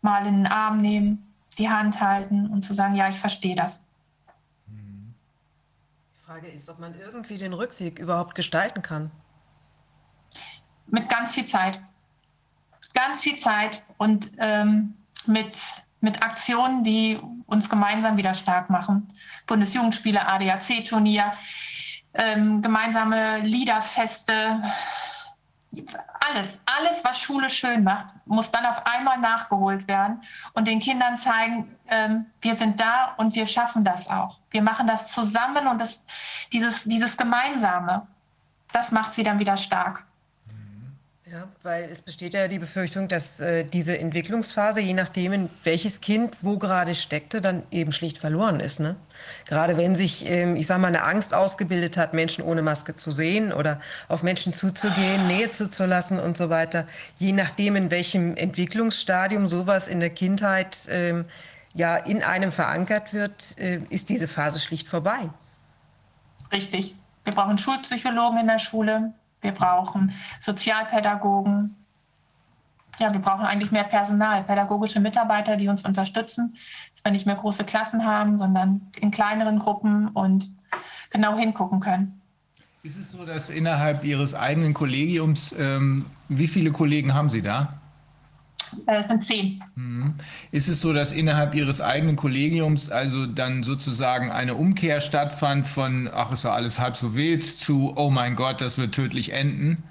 Mal 0.00 0.26
in 0.26 0.38
den 0.38 0.46
Arm 0.46 0.80
nehmen, 0.80 1.34
die 1.58 1.68
Hand 1.68 2.00
halten 2.00 2.46
und 2.46 2.64
zu 2.64 2.72
sagen, 2.72 2.96
ja, 2.96 3.08
ich 3.10 3.20
verstehe 3.20 3.54
das. 3.54 3.82
Frage 6.26 6.48
ist, 6.48 6.68
ob 6.68 6.80
man 6.80 6.92
irgendwie 6.98 7.38
den 7.38 7.52
Rückweg 7.52 8.00
überhaupt 8.00 8.34
gestalten 8.34 8.82
kann. 8.82 9.12
Mit 10.88 11.08
ganz 11.08 11.34
viel 11.34 11.46
Zeit. 11.46 11.80
Ganz 12.94 13.22
viel 13.22 13.38
Zeit 13.38 13.80
und 13.96 14.32
ähm, 14.38 14.94
mit, 15.26 15.56
mit 16.00 16.20
Aktionen, 16.24 16.82
die 16.82 17.20
uns 17.46 17.68
gemeinsam 17.68 18.16
wieder 18.16 18.34
stark 18.34 18.70
machen. 18.70 19.12
Bundesjugendspiele, 19.46 20.26
ADAC-Turnier, 20.26 21.32
ähm, 22.14 22.60
gemeinsame 22.60 23.38
Liederfeste, 23.42 24.64
alles, 26.20 26.58
alles, 26.66 27.04
was 27.04 27.20
Schule 27.20 27.50
schön 27.50 27.84
macht, 27.84 28.14
muss 28.26 28.50
dann 28.50 28.66
auf 28.66 28.84
einmal 28.86 29.18
nachgeholt 29.18 29.86
werden 29.88 30.22
und 30.54 30.66
den 30.66 30.80
Kindern 30.80 31.18
zeigen, 31.18 31.76
ähm, 31.88 32.26
wir 32.40 32.54
sind 32.54 32.80
da 32.80 33.14
und 33.16 33.34
wir 33.34 33.46
schaffen 33.46 33.84
das 33.84 34.08
auch. 34.08 34.38
Wir 34.50 34.62
machen 34.62 34.86
das 34.86 35.06
zusammen 35.08 35.66
und 35.66 35.80
das, 35.80 36.04
dieses, 36.52 36.84
dieses 36.84 37.16
Gemeinsame, 37.16 38.06
das 38.72 38.92
macht 38.92 39.14
sie 39.14 39.22
dann 39.22 39.38
wieder 39.38 39.56
stark. 39.56 40.04
Ja, 41.28 41.48
weil 41.64 41.84
es 41.90 42.02
besteht 42.02 42.34
ja 42.34 42.46
die 42.46 42.60
Befürchtung, 42.60 43.08
dass 43.08 43.40
äh, 43.40 43.64
diese 43.64 43.98
Entwicklungsphase, 43.98 44.80
je 44.80 44.94
nachdem, 44.94 45.32
in 45.32 45.50
welches 45.64 46.00
Kind 46.00 46.36
wo 46.42 46.56
gerade 46.56 46.94
steckte, 46.94 47.40
dann 47.40 47.64
eben 47.72 47.90
schlicht 47.90 48.18
verloren 48.18 48.60
ist. 48.60 48.78
Ne? 48.78 48.94
Gerade 49.44 49.76
wenn 49.76 49.96
sich, 49.96 50.30
ähm, 50.30 50.54
ich 50.54 50.68
sage 50.68 50.80
mal, 50.80 50.86
eine 50.86 51.02
Angst 51.02 51.34
ausgebildet 51.34 51.96
hat, 51.96 52.14
Menschen 52.14 52.44
ohne 52.44 52.62
Maske 52.62 52.94
zu 52.94 53.10
sehen 53.10 53.52
oder 53.52 53.80
auf 54.06 54.22
Menschen 54.22 54.52
zuzugehen, 54.52 55.26
Nähe 55.26 55.50
zuzulassen 55.50 56.20
und 56.20 56.36
so 56.36 56.48
weiter. 56.48 56.86
Je 57.16 57.32
nachdem, 57.32 57.74
in 57.74 57.90
welchem 57.90 58.36
Entwicklungsstadium 58.36 59.48
sowas 59.48 59.88
in 59.88 59.98
der 59.98 60.10
Kindheit 60.10 60.82
ähm, 60.88 61.24
ja 61.74 61.96
in 61.96 62.22
einem 62.22 62.52
verankert 62.52 63.12
wird, 63.12 63.58
äh, 63.58 63.80
ist 63.90 64.10
diese 64.10 64.28
Phase 64.28 64.60
schlicht 64.60 64.86
vorbei. 64.86 65.28
Richtig. 66.52 66.94
Wir 67.24 67.34
brauchen 67.34 67.58
Schulpsychologen 67.58 68.38
in 68.38 68.46
der 68.46 68.60
Schule. 68.60 69.12
Wir 69.40 69.52
brauchen 69.52 70.12
Sozialpädagogen. 70.40 71.76
Ja, 72.98 73.12
wir 73.12 73.20
brauchen 73.20 73.44
eigentlich 73.44 73.72
mehr 73.72 73.84
Personal, 73.84 74.42
pädagogische 74.44 75.00
Mitarbeiter, 75.00 75.56
die 75.56 75.68
uns 75.68 75.84
unterstützen, 75.84 76.56
dass 76.94 77.04
wir 77.04 77.12
nicht 77.12 77.26
mehr 77.26 77.36
große 77.36 77.64
Klassen 77.64 78.06
haben, 78.06 78.38
sondern 78.38 78.80
in 78.98 79.10
kleineren 79.10 79.58
Gruppen 79.58 80.08
und 80.08 80.48
genau 81.10 81.36
hingucken 81.36 81.80
können. 81.80 82.20
Ist 82.82 82.98
es 82.98 83.12
so, 83.12 83.26
dass 83.26 83.50
innerhalb 83.50 84.04
Ihres 84.04 84.34
eigenen 84.34 84.72
Kollegiums, 84.72 85.54
ähm, 85.58 86.06
wie 86.28 86.46
viele 86.46 86.70
Kollegen 86.70 87.14
haben 87.14 87.28
Sie 87.28 87.42
da? 87.42 87.74
Äh, 88.86 89.00
Es 89.00 89.08
sind 89.08 89.24
zehn. 89.24 89.62
Ist 90.50 90.68
es 90.68 90.80
so, 90.80 90.92
dass 90.92 91.12
innerhalb 91.12 91.54
Ihres 91.54 91.80
eigenen 91.80 92.16
Kollegiums 92.16 92.90
also 92.90 93.26
dann 93.26 93.62
sozusagen 93.62 94.30
eine 94.30 94.54
Umkehr 94.54 95.00
stattfand 95.00 95.66
von, 95.66 96.08
ach, 96.12 96.32
ist 96.32 96.44
doch 96.44 96.52
alles 96.52 96.78
halb 96.78 96.96
so 96.96 97.14
wild, 97.14 97.44
zu, 97.44 97.92
oh 97.96 98.10
mein 98.10 98.36
Gott, 98.36 98.60
das 98.60 98.78
wird 98.78 98.94
tödlich 98.94 99.32
enden? 99.32 99.82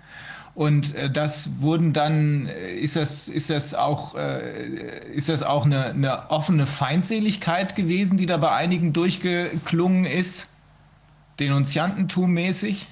Und 0.56 0.96
äh, 0.96 1.12
das 1.12 1.50
wurden 1.62 1.92
dann, 1.92 2.48
äh, 2.48 2.76
ist 2.76 2.96
das, 2.96 3.28
ist 3.28 3.50
das 3.50 3.74
auch, 3.74 4.16
äh, 4.16 5.14
ist 5.14 5.28
das 5.28 5.44
auch 5.44 5.66
eine, 5.66 5.88
eine 5.88 6.30
offene 6.32 6.66
Feindseligkeit 6.66 7.76
gewesen, 7.76 8.18
die 8.18 8.26
da 8.26 8.38
bei 8.38 8.52
einigen 8.52 8.94
durchgeklungen 8.94 10.06
ist? 10.06 10.48
Denunziantentum 11.40 12.32
mäßig? 12.32 12.88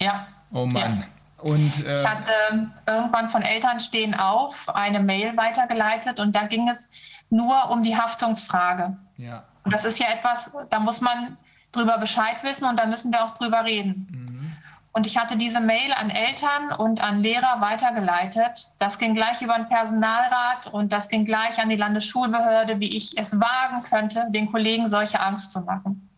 Ja. 0.00 0.26
Oh 0.50 0.66
Mann. 0.66 1.04
Und 1.38 1.86
äh, 1.86 2.02
Ich 2.02 2.08
hatte 2.08 2.70
irgendwann 2.86 3.28
von 3.28 3.42
Eltern 3.42 3.80
stehen 3.80 4.14
auf 4.14 4.68
eine 4.68 5.00
Mail 5.00 5.36
weitergeleitet 5.36 6.18
und 6.18 6.34
da 6.34 6.46
ging 6.46 6.68
es 6.68 6.88
nur 7.30 7.70
um 7.70 7.82
die 7.82 7.96
Haftungsfrage. 7.96 8.96
ja. 9.16 9.44
Und 9.64 9.72
das 9.72 9.84
ist 9.84 9.98
ja 9.98 10.06
etwas, 10.06 10.52
da 10.70 10.78
muss 10.78 11.00
man 11.00 11.36
drüber 11.72 11.98
Bescheid 11.98 12.36
wissen 12.42 12.64
und 12.64 12.78
da 12.78 12.86
müssen 12.86 13.12
wir 13.12 13.24
auch 13.24 13.36
drüber 13.36 13.64
reden. 13.64 14.06
Mhm. 14.10 14.56
Und 14.92 15.06
ich 15.06 15.18
hatte 15.18 15.36
diese 15.36 15.60
Mail 15.60 15.92
an 15.92 16.08
Eltern 16.08 16.72
und 16.72 17.02
an 17.02 17.20
Lehrer 17.20 17.60
weitergeleitet. 17.60 18.70
Das 18.78 18.96
ging 18.96 19.14
gleich 19.14 19.42
über 19.42 19.54
den 19.54 19.68
Personalrat 19.68 20.68
und 20.68 20.92
das 20.92 21.08
ging 21.08 21.24
gleich 21.24 21.58
an 21.58 21.68
die 21.68 21.76
Landesschulbehörde, 21.76 22.80
wie 22.80 22.96
ich 22.96 23.18
es 23.18 23.38
wagen 23.38 23.82
könnte, 23.82 24.26
den 24.30 24.50
Kollegen 24.50 24.88
solche 24.88 25.20
Angst 25.20 25.50
zu 25.50 25.60
machen. 25.60 26.08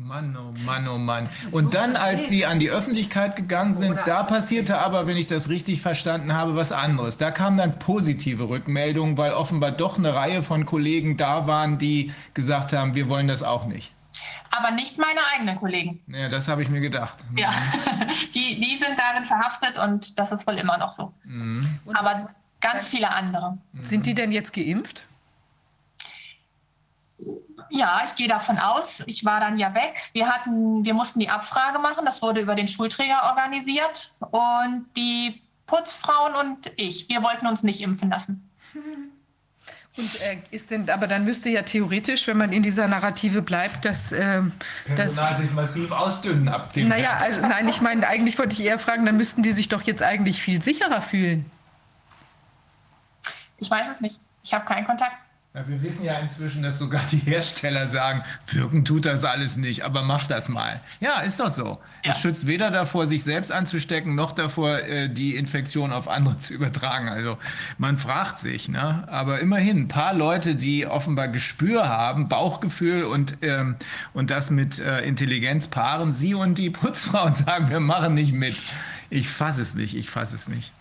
Mann, 0.00 0.36
oh 0.36 0.54
Mann, 0.64 0.86
oh 0.86 0.96
Mann. 0.96 1.28
Und 1.50 1.74
dann, 1.74 1.96
als 1.96 2.28
Sie 2.28 2.46
an 2.46 2.60
die 2.60 2.70
Öffentlichkeit 2.70 3.34
gegangen 3.34 3.74
sind, 3.74 3.98
da 4.06 4.22
passierte 4.22 4.78
aber, 4.78 5.08
wenn 5.08 5.16
ich 5.16 5.26
das 5.26 5.48
richtig 5.48 5.82
verstanden 5.82 6.34
habe, 6.34 6.54
was 6.54 6.70
anderes. 6.70 7.18
Da 7.18 7.32
kamen 7.32 7.58
dann 7.58 7.80
positive 7.80 8.48
Rückmeldungen, 8.48 9.18
weil 9.18 9.32
offenbar 9.32 9.72
doch 9.72 9.98
eine 9.98 10.14
Reihe 10.14 10.42
von 10.44 10.64
Kollegen 10.66 11.16
da 11.16 11.48
waren, 11.48 11.78
die 11.78 12.12
gesagt 12.32 12.72
haben, 12.72 12.94
wir 12.94 13.08
wollen 13.08 13.26
das 13.26 13.42
auch 13.42 13.66
nicht. 13.66 13.92
Aber 14.52 14.70
nicht 14.70 14.98
meine 14.98 15.20
eigenen 15.34 15.56
Kollegen. 15.56 16.00
Ja, 16.06 16.28
das 16.28 16.46
habe 16.46 16.62
ich 16.62 16.68
mir 16.68 16.80
gedacht. 16.80 17.18
Ja, 17.36 17.50
die, 18.34 18.60
die 18.60 18.78
sind 18.78 18.96
darin 18.96 19.24
verhaftet 19.24 19.78
und 19.80 20.16
das 20.16 20.30
ist 20.30 20.46
wohl 20.46 20.54
immer 20.54 20.78
noch 20.78 20.92
so. 20.92 21.12
Aber 21.92 22.30
ganz 22.60 22.88
viele 22.88 23.10
andere. 23.10 23.58
Sind 23.82 24.06
die 24.06 24.14
denn 24.14 24.30
jetzt 24.30 24.52
geimpft? 24.52 25.04
Ja, 27.70 28.02
ich 28.04 28.14
gehe 28.14 28.28
davon 28.28 28.58
aus. 28.58 29.02
Ich 29.06 29.24
war 29.24 29.40
dann 29.40 29.58
ja 29.58 29.74
weg. 29.74 30.00
Wir 30.12 30.28
hatten, 30.28 30.84
wir 30.84 30.94
mussten 30.94 31.20
die 31.20 31.28
Abfrage 31.28 31.78
machen. 31.78 32.04
Das 32.04 32.22
wurde 32.22 32.40
über 32.40 32.54
den 32.54 32.68
Schulträger 32.68 33.24
organisiert. 33.24 34.12
Und 34.20 34.86
die 34.96 35.42
Putzfrauen 35.66 36.34
und 36.34 36.72
ich, 36.76 37.08
wir 37.08 37.22
wollten 37.22 37.46
uns 37.46 37.62
nicht 37.62 37.80
impfen 37.80 38.10
lassen. 38.10 38.50
Und 39.96 40.20
äh, 40.20 40.38
ist 40.50 40.70
denn, 40.70 40.88
aber 40.88 41.08
dann 41.08 41.24
müsste 41.24 41.48
ja 41.48 41.62
theoretisch, 41.62 42.26
wenn 42.28 42.36
man 42.36 42.52
in 42.52 42.62
dieser 42.62 42.86
Narrative 42.86 43.42
bleibt, 43.42 43.84
dass, 43.84 44.12
äh, 44.12 44.42
dass 44.94 45.16
Personal 45.16 45.36
sich 45.36 45.50
massiv 45.52 45.90
ausdünnen 45.90 46.48
ab 46.48 46.72
dem 46.72 46.88
naja, 46.88 47.10
Herbst. 47.10 47.26
also 47.26 47.40
nein, 47.42 47.68
ich 47.68 47.80
meine, 47.80 48.06
eigentlich 48.06 48.38
wollte 48.38 48.52
ich 48.52 48.64
eher 48.64 48.78
fragen, 48.78 49.04
dann 49.04 49.16
müssten 49.16 49.42
die 49.42 49.52
sich 49.52 49.68
doch 49.68 49.82
jetzt 49.82 50.02
eigentlich 50.02 50.40
viel 50.40 50.62
sicherer 50.62 51.02
fühlen. 51.02 51.50
Ich 53.58 53.70
weiß 53.70 53.86
es 53.96 54.00
nicht. 54.00 54.20
Ich 54.44 54.54
habe 54.54 54.64
keinen 54.64 54.86
Kontakt. 54.86 55.16
Ja, 55.54 55.66
wir 55.66 55.82
wissen 55.82 56.04
ja 56.04 56.18
inzwischen, 56.18 56.62
dass 56.62 56.78
sogar 56.78 57.00
die 57.10 57.16
Hersteller 57.16 57.88
sagen, 57.88 58.22
wirken 58.52 58.84
tut 58.84 59.06
das 59.06 59.24
alles 59.24 59.56
nicht, 59.56 59.82
aber 59.82 60.02
mach 60.02 60.26
das 60.26 60.50
mal. 60.50 60.80
Ja, 61.00 61.20
ist 61.20 61.40
doch 61.40 61.48
so. 61.48 61.78
Ja. 62.04 62.12
Es 62.12 62.20
schützt 62.20 62.46
weder 62.46 62.70
davor, 62.70 63.06
sich 63.06 63.24
selbst 63.24 63.50
anzustecken, 63.50 64.14
noch 64.14 64.32
davor, 64.32 64.78
äh, 64.80 65.08
die 65.08 65.36
Infektion 65.36 65.90
auf 65.90 66.06
andere 66.06 66.36
zu 66.36 66.52
übertragen. 66.52 67.08
Also 67.08 67.38
man 67.78 67.96
fragt 67.96 68.38
sich, 68.38 68.68
ne? 68.68 69.08
aber 69.08 69.40
immerhin 69.40 69.78
ein 69.78 69.88
paar 69.88 70.12
Leute, 70.12 70.54
die 70.54 70.86
offenbar 70.86 71.28
Gespür 71.28 71.88
haben, 71.88 72.28
Bauchgefühl 72.28 73.04
und, 73.04 73.38
ähm, 73.40 73.76
und 74.12 74.30
das 74.30 74.50
mit 74.50 74.78
äh, 74.78 75.00
Intelligenz 75.00 75.68
paaren, 75.68 76.12
sie 76.12 76.34
und 76.34 76.58
die 76.58 76.68
Putzfrauen 76.68 77.34
sagen, 77.46 77.70
wir 77.70 77.80
machen 77.80 78.12
nicht 78.12 78.34
mit. 78.34 78.58
Ich 79.08 79.30
fasse 79.30 79.62
es 79.62 79.74
nicht, 79.74 79.96
ich 79.96 80.10
fasse 80.10 80.36
es 80.36 80.46
nicht. 80.46 80.72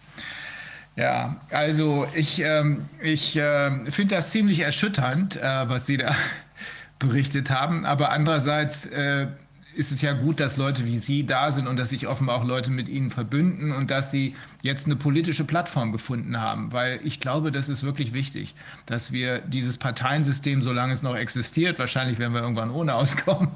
Ja, 0.97 1.39
also 1.51 2.07
ich, 2.15 2.41
ähm, 2.43 2.85
ich 2.99 3.37
äh, 3.37 3.91
finde 3.91 4.15
das 4.15 4.31
ziemlich 4.31 4.61
erschütternd, 4.61 5.37
äh, 5.37 5.69
was 5.69 5.85
Sie 5.85 5.97
da 5.97 6.15
berichtet 6.99 7.51
haben. 7.51 7.85
Aber 7.85 8.09
andererseits 8.09 8.87
äh, 8.87 9.27
ist 9.75 9.91
es 9.91 10.01
ja 10.01 10.13
gut, 10.13 10.39
dass 10.39 10.57
Leute 10.57 10.85
wie 10.85 10.97
Sie 10.97 11.23
da 11.23 11.51
sind 11.51 11.67
und 11.67 11.77
dass 11.77 11.89
sich 11.89 12.07
offenbar 12.07 12.37
auch 12.37 12.43
Leute 12.43 12.71
mit 12.71 12.89
Ihnen 12.89 13.11
verbünden 13.11 13.71
und 13.71 13.91
dass 13.91 14.09
Sie 14.09 14.35
jetzt 14.63 14.87
eine 14.87 14.95
politische 14.95 15.43
Plattform 15.43 15.91
gefunden 15.91 16.41
haben. 16.41 16.73
Weil 16.73 16.99
ich 17.03 17.19
glaube, 17.19 17.51
das 17.51 17.69
ist 17.69 17.83
wirklich 17.83 18.11
wichtig, 18.13 18.55
dass 18.87 19.11
wir 19.11 19.37
dieses 19.37 19.77
Parteiensystem, 19.77 20.63
solange 20.63 20.93
es 20.93 21.03
noch 21.03 21.15
existiert, 21.15 21.77
wahrscheinlich 21.77 22.17
werden 22.17 22.33
wir 22.33 22.41
irgendwann 22.41 22.71
ohne 22.71 22.95
auskommen, 22.95 23.49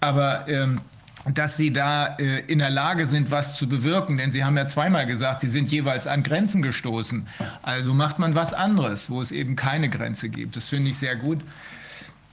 aber 0.00 0.48
ähm, 0.48 0.80
dass 1.24 1.56
sie 1.56 1.72
da 1.72 2.16
äh, 2.18 2.40
in 2.46 2.58
der 2.58 2.70
Lage 2.70 3.06
sind, 3.06 3.30
was 3.30 3.56
zu 3.56 3.68
bewirken. 3.68 4.18
Denn 4.18 4.30
sie 4.30 4.44
haben 4.44 4.56
ja 4.56 4.66
zweimal 4.66 5.06
gesagt, 5.06 5.40
sie 5.40 5.48
sind 5.48 5.68
jeweils 5.68 6.06
an 6.06 6.22
Grenzen 6.22 6.62
gestoßen. 6.62 7.26
Also 7.62 7.94
macht 7.94 8.18
man 8.18 8.34
was 8.34 8.54
anderes, 8.54 9.10
wo 9.10 9.20
es 9.20 9.32
eben 9.32 9.56
keine 9.56 9.88
Grenze 9.88 10.28
gibt. 10.28 10.56
Das 10.56 10.68
finde 10.68 10.90
ich 10.90 10.98
sehr 10.98 11.16
gut. 11.16 11.40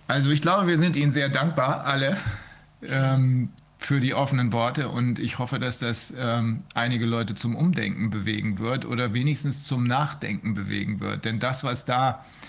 Also 0.07 0.29
ich 0.29 0.41
glaube, 0.41 0.67
wir 0.67 0.77
sind 0.77 0.95
Ihnen 0.95 1.11
sehr 1.11 1.29
dankbar, 1.29 1.85
alle, 1.85 2.17
ähm, 2.87 3.49
für 3.79 3.99
die 3.99 4.13
offenen 4.13 4.53
Worte. 4.53 4.89
Und 4.89 5.19
ich 5.19 5.39
hoffe, 5.39 5.59
dass 5.59 5.79
das 5.79 6.13
ähm, 6.17 6.63
einige 6.73 7.05
Leute 7.05 7.35
zum 7.35 7.55
Umdenken 7.55 8.11
bewegen 8.11 8.59
wird 8.59 8.85
oder 8.85 9.13
wenigstens 9.13 9.63
zum 9.65 9.83
Nachdenken 9.83 10.53
bewegen 10.53 10.99
wird. 10.99 11.25
Denn 11.25 11.39
das, 11.39 11.63
was 11.63 11.85
da 11.85 12.11
äh, 12.11 12.44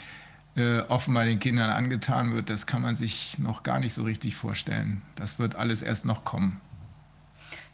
offenbar 0.88 1.24
den 1.24 1.38
Kindern 1.38 1.70
angetan 1.70 2.34
wird, 2.34 2.48
das 2.48 2.66
kann 2.66 2.80
man 2.82 2.96
sich 2.96 3.38
noch 3.38 3.62
gar 3.62 3.78
nicht 3.78 3.92
so 3.92 4.04
richtig 4.04 4.36
vorstellen. 4.36 5.02
Das 5.14 5.38
wird 5.38 5.54
alles 5.54 5.82
erst 5.82 6.06
noch 6.06 6.24
kommen. 6.24 6.60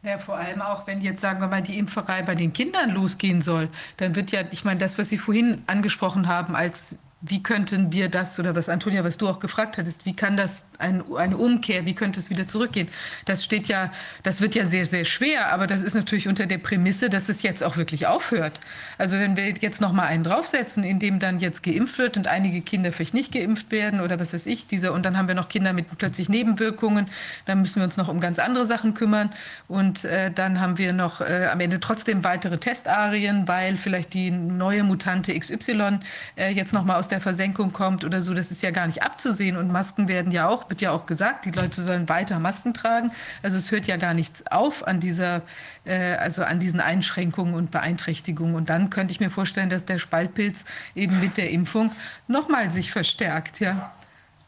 Ja, 0.03 0.19
vor 0.19 0.37
allem 0.37 0.61
auch, 0.61 0.89
wenn 0.89 1.01
jetzt, 1.01 1.21
sagen 1.21 1.41
wir 1.41 1.47
mal, 1.47 1.63
die 1.63 1.79
Impferei 1.79 2.23
bei 2.23 2.35
den 2.35 2.53
Kindern 2.53 2.91
losgehen 2.91 3.41
soll, 3.41 3.69
dann 3.99 4.17
wird 4.17 4.33
ja, 4.33 4.43
ich 4.51 4.65
meine, 4.65 4.81
das, 4.81 4.99
was 4.99 5.09
Sie 5.09 5.19
vorhin 5.19 5.63
angesprochen 5.69 6.27
haben, 6.27 6.57
als 6.57 6.97
wie 7.25 7.41
könnten 7.41 7.93
wir 7.93 8.09
das, 8.09 8.39
oder 8.41 8.57
was 8.57 8.69
Antonia, 8.69 9.05
was 9.05 9.17
du 9.17 9.29
auch 9.29 9.39
gefragt 9.39 9.79
hattest, 9.79 10.05
wie 10.05 10.15
kann 10.15 10.37
das 10.37 10.67
ein, 10.79 11.05
eine 11.15 11.37
Umkehr, 11.37 11.87
wie 11.87 11.95
könnte 11.95 12.19
es 12.19 12.31
wieder 12.31 12.49
zurückgehen? 12.49 12.89
Das 13.27 13.45
steht 13.45 13.69
ja, 13.69 13.93
das 14.25 14.41
wird 14.41 14.57
ja 14.57 14.65
sehr, 14.65 14.87
sehr 14.87 15.05
schwer, 15.05 15.53
aber 15.53 15.69
das 15.69 15.83
ist 15.83 15.95
natürlich 15.95 16.27
unter 16.27 16.47
der 16.47 16.59
Prämisse, 16.59 17.09
dass 17.09 17.29
es 17.29 17.43
jetzt 17.43 17.63
auch 17.63 17.77
wirklich 17.77 18.09
aufhört. 18.09 18.59
Also 18.99 19.19
wenn 19.19 19.37
wir 19.37 19.51
jetzt 19.51 19.81
noch 19.81 19.93
mal 19.93 20.07
einen 20.07 20.25
draufsetzen, 20.25 20.83
in 20.83 20.99
dem 20.99 21.21
dann 21.21 21.39
jetzt 21.39 21.63
geimpft 21.63 21.99
wird 21.99 22.17
und 22.17 22.27
einige 22.27 22.61
Kinder 22.61 22.91
vielleicht 22.91 23.15
nicht 23.15 23.33
geimpft 23.33 23.71
werden 23.71 24.01
oder 24.01 24.19
was 24.19 24.35
weiß 24.35 24.47
ich, 24.47 24.67
diese, 24.67 24.93
und 24.93 25.07
dann 25.07 25.17
haben 25.17 25.29
wir 25.29 25.37
noch 25.37 25.49
Kinder 25.49 25.73
mit 25.73 25.87
plötzlich 25.97 26.29
Nebenwirkungen, 26.29 27.09
dann 27.47 27.61
müssen 27.61 27.77
wir 27.77 27.85
uns 27.85 27.97
noch 27.97 28.09
um 28.09 28.19
ganz 28.19 28.41
andere 28.41 28.67
Sachen 28.67 28.95
kümmern 28.95 29.33
und 29.69 30.05
äh, 30.05 30.33
dann 30.33 30.61
haben 30.61 30.77
wir 30.77 30.93
noch 30.93 31.21
äh, 31.21 31.47
am 31.53 31.61
Ende 31.61 31.79
trotzdem 31.79 32.25
weitere 32.25 32.59
Testarien, 32.59 33.47
weil 33.47 33.77
vielleicht 33.77 34.13
die 34.13 34.33
neue 34.33 34.83
Mutante 34.83 35.39
XY 35.39 36.01
äh, 36.37 36.51
jetzt 36.51 36.73
noch 36.73 36.85
mal 36.85 36.99
aus 36.99 37.12
der 37.13 37.21
Versenkung 37.21 37.73
kommt 37.73 38.05
oder 38.05 38.21
so, 38.21 38.35
das 38.35 38.51
ist 38.51 38.63
ja 38.63 38.71
gar 38.73 38.87
nicht 38.87 39.03
abzusehen. 39.03 39.57
Und 39.57 39.71
Masken 39.71 40.09
werden 40.09 40.33
ja 40.33 40.49
auch, 40.49 40.69
wird 40.69 40.81
ja 40.81 40.91
auch 40.91 41.07
gesagt, 41.07 41.45
die 41.45 41.53
Leute 41.53 41.83
sollen 41.83 42.09
weiter 42.09 42.41
Masken 42.41 42.75
tragen. 42.75 43.13
Also 43.43 43.59
es 43.59 43.71
hört 43.71 43.87
ja 43.87 43.97
gar 43.97 44.15
nichts 44.15 44.45
auf 44.51 44.87
an 44.87 44.99
dieser, 44.99 45.43
äh, 45.85 46.15
also 46.15 46.43
an 46.43 46.59
diesen 46.59 46.81
Einschränkungen 46.81 47.55
und 47.55 47.71
Beeinträchtigungen. 47.71 48.55
Und 48.55 48.71
dann 48.71 48.91
könnte 48.91 49.13
ich 49.13 49.21
mir 49.21 49.31
vorstellen, 49.31 49.69
dass 49.69 49.85
der 49.85 49.99
Spaltpilz 49.99 50.65
eben 50.95 51.21
mit 51.21 51.37
der 51.37 51.51
Impfung 51.51 51.93
nochmal 52.27 52.71
sich 52.71 52.91
verstärkt, 52.91 53.61
ja. 53.61 53.93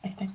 Richtig. 0.02 0.30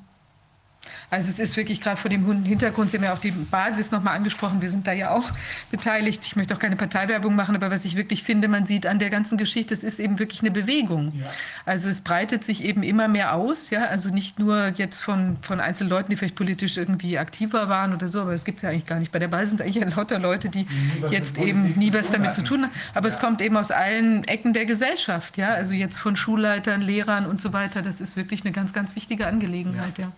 Also 1.10 1.30
es 1.30 1.40
ist 1.40 1.57
wirklich 1.57 1.81
gerade 1.81 1.98
vor 1.98 2.10
dem 2.10 2.44
Hintergrund, 2.44 2.91
Sie 2.91 2.98
haben 2.98 3.03
ja 3.03 3.14
auch 3.14 3.19
die 3.19 3.31
Basis 3.31 3.91
nochmal 3.91 4.15
angesprochen, 4.15 4.61
wir 4.61 4.69
sind 4.69 4.86
da 4.86 4.94
ja 4.94 5.11
auch 5.11 5.30
beteiligt. 5.72 6.23
Ich 6.26 6.36
möchte 6.36 6.53
auch 6.53 6.60
keine 6.60 6.76
Parteiwerbung 6.76 7.36
machen, 7.36 7.56
aber 7.56 7.72
was 7.72 7.84
ich 7.86 7.95
wirklich 7.95 8.23
finde, 8.23 8.48
man 8.48 8.65
sieht 8.65 8.86
an 8.86 8.99
der 8.99 9.10
ganzen 9.10 9.38
Geschichte, 9.38 9.73
es 9.73 9.84
ist 9.84 9.99
eben 9.99 10.19
wirklich 10.19 10.41
eine 10.41 10.52
Bewegung. 10.52 11.11
Ja. 11.19 11.26
Also 11.65 11.90
es 11.90 12.02
breitet 12.02 12.44
sich 12.44 12.64
eben 12.64 12.84
immer 12.84 13.07
mehr 13.07 13.34
aus, 13.34 13.72
ja, 13.72 13.86
also 13.86 14.11
nicht 14.11 14.38
nur 14.38 14.68
jetzt 14.76 15.02
von, 15.02 15.38
von 15.41 15.60
einzelnen 15.60 15.90
Leuten, 15.90 16.11
die 16.11 16.15
vielleicht 16.15 16.36
politisch 16.36 16.77
irgendwie 16.77 17.18
aktiver 17.18 17.69
waren 17.69 17.94
oder 17.94 18.07
so, 18.07 18.22
aber 18.22 18.34
es 18.34 18.45
gibt 18.45 18.60
es 18.60 18.64
ja 18.64 18.69
eigentlich 18.69 18.86
gar 18.86 18.99
nicht. 18.99 19.11
Bei 19.11 19.19
der 19.19 19.30
Basis 19.30 19.49
sind 19.49 19.61
eigentlich 19.61 19.95
lauter 19.95 20.19
Leute, 20.19 20.49
die 20.49 20.68
jetzt 21.10 21.40
eben 21.40 21.73
nie 21.76 21.91
was 21.91 22.11
damit 22.11 22.34
zu 22.34 22.44
tun 22.44 22.64
haben. 22.64 22.72
Aber 22.94 23.07
ja. 23.07 23.15
es 23.15 23.19
kommt 23.19 23.41
eben 23.41 23.57
aus 23.57 23.72
allen 23.72 24.23
Ecken 24.26 24.53
der 24.53 24.65
Gesellschaft, 24.65 25.38
ja, 25.38 25.49
also 25.49 25.73
jetzt 25.73 25.98
von 25.98 26.15
Schulleitern, 26.15 26.81
Lehrern 26.81 27.26
und 27.26 27.41
so 27.41 27.52
weiter. 27.52 27.81
Das 27.81 27.99
ist 27.99 28.15
wirklich 28.15 28.41
eine 28.44 28.52
ganz, 28.52 28.73
ganz 28.73 28.95
wichtige 28.95 29.26
Angelegenheit, 29.26 29.98
ja. 29.98 30.06
ja. 30.06 30.11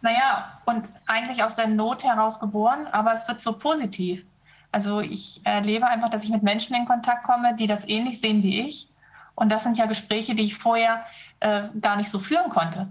Naja, 0.00 0.60
und 0.66 0.88
eigentlich 1.06 1.42
aus 1.42 1.56
der 1.56 1.66
Not 1.66 2.04
heraus 2.04 2.38
geboren, 2.38 2.86
aber 2.92 3.12
es 3.12 3.26
wird 3.26 3.40
so 3.40 3.58
positiv. 3.58 4.24
Also 4.70 5.00
ich 5.00 5.40
erlebe 5.44 5.86
einfach, 5.86 6.10
dass 6.10 6.22
ich 6.22 6.30
mit 6.30 6.42
Menschen 6.42 6.76
in 6.76 6.86
Kontakt 6.86 7.24
komme, 7.24 7.54
die 7.56 7.66
das 7.66 7.88
ähnlich 7.88 8.20
sehen 8.20 8.42
wie 8.42 8.60
ich. 8.60 8.88
Und 9.34 9.50
das 9.50 9.62
sind 9.62 9.78
ja 9.78 9.86
Gespräche, 9.86 10.34
die 10.34 10.44
ich 10.44 10.56
vorher 10.56 11.04
äh, 11.40 11.68
gar 11.80 11.96
nicht 11.96 12.10
so 12.10 12.18
führen 12.18 12.50
konnte. 12.50 12.88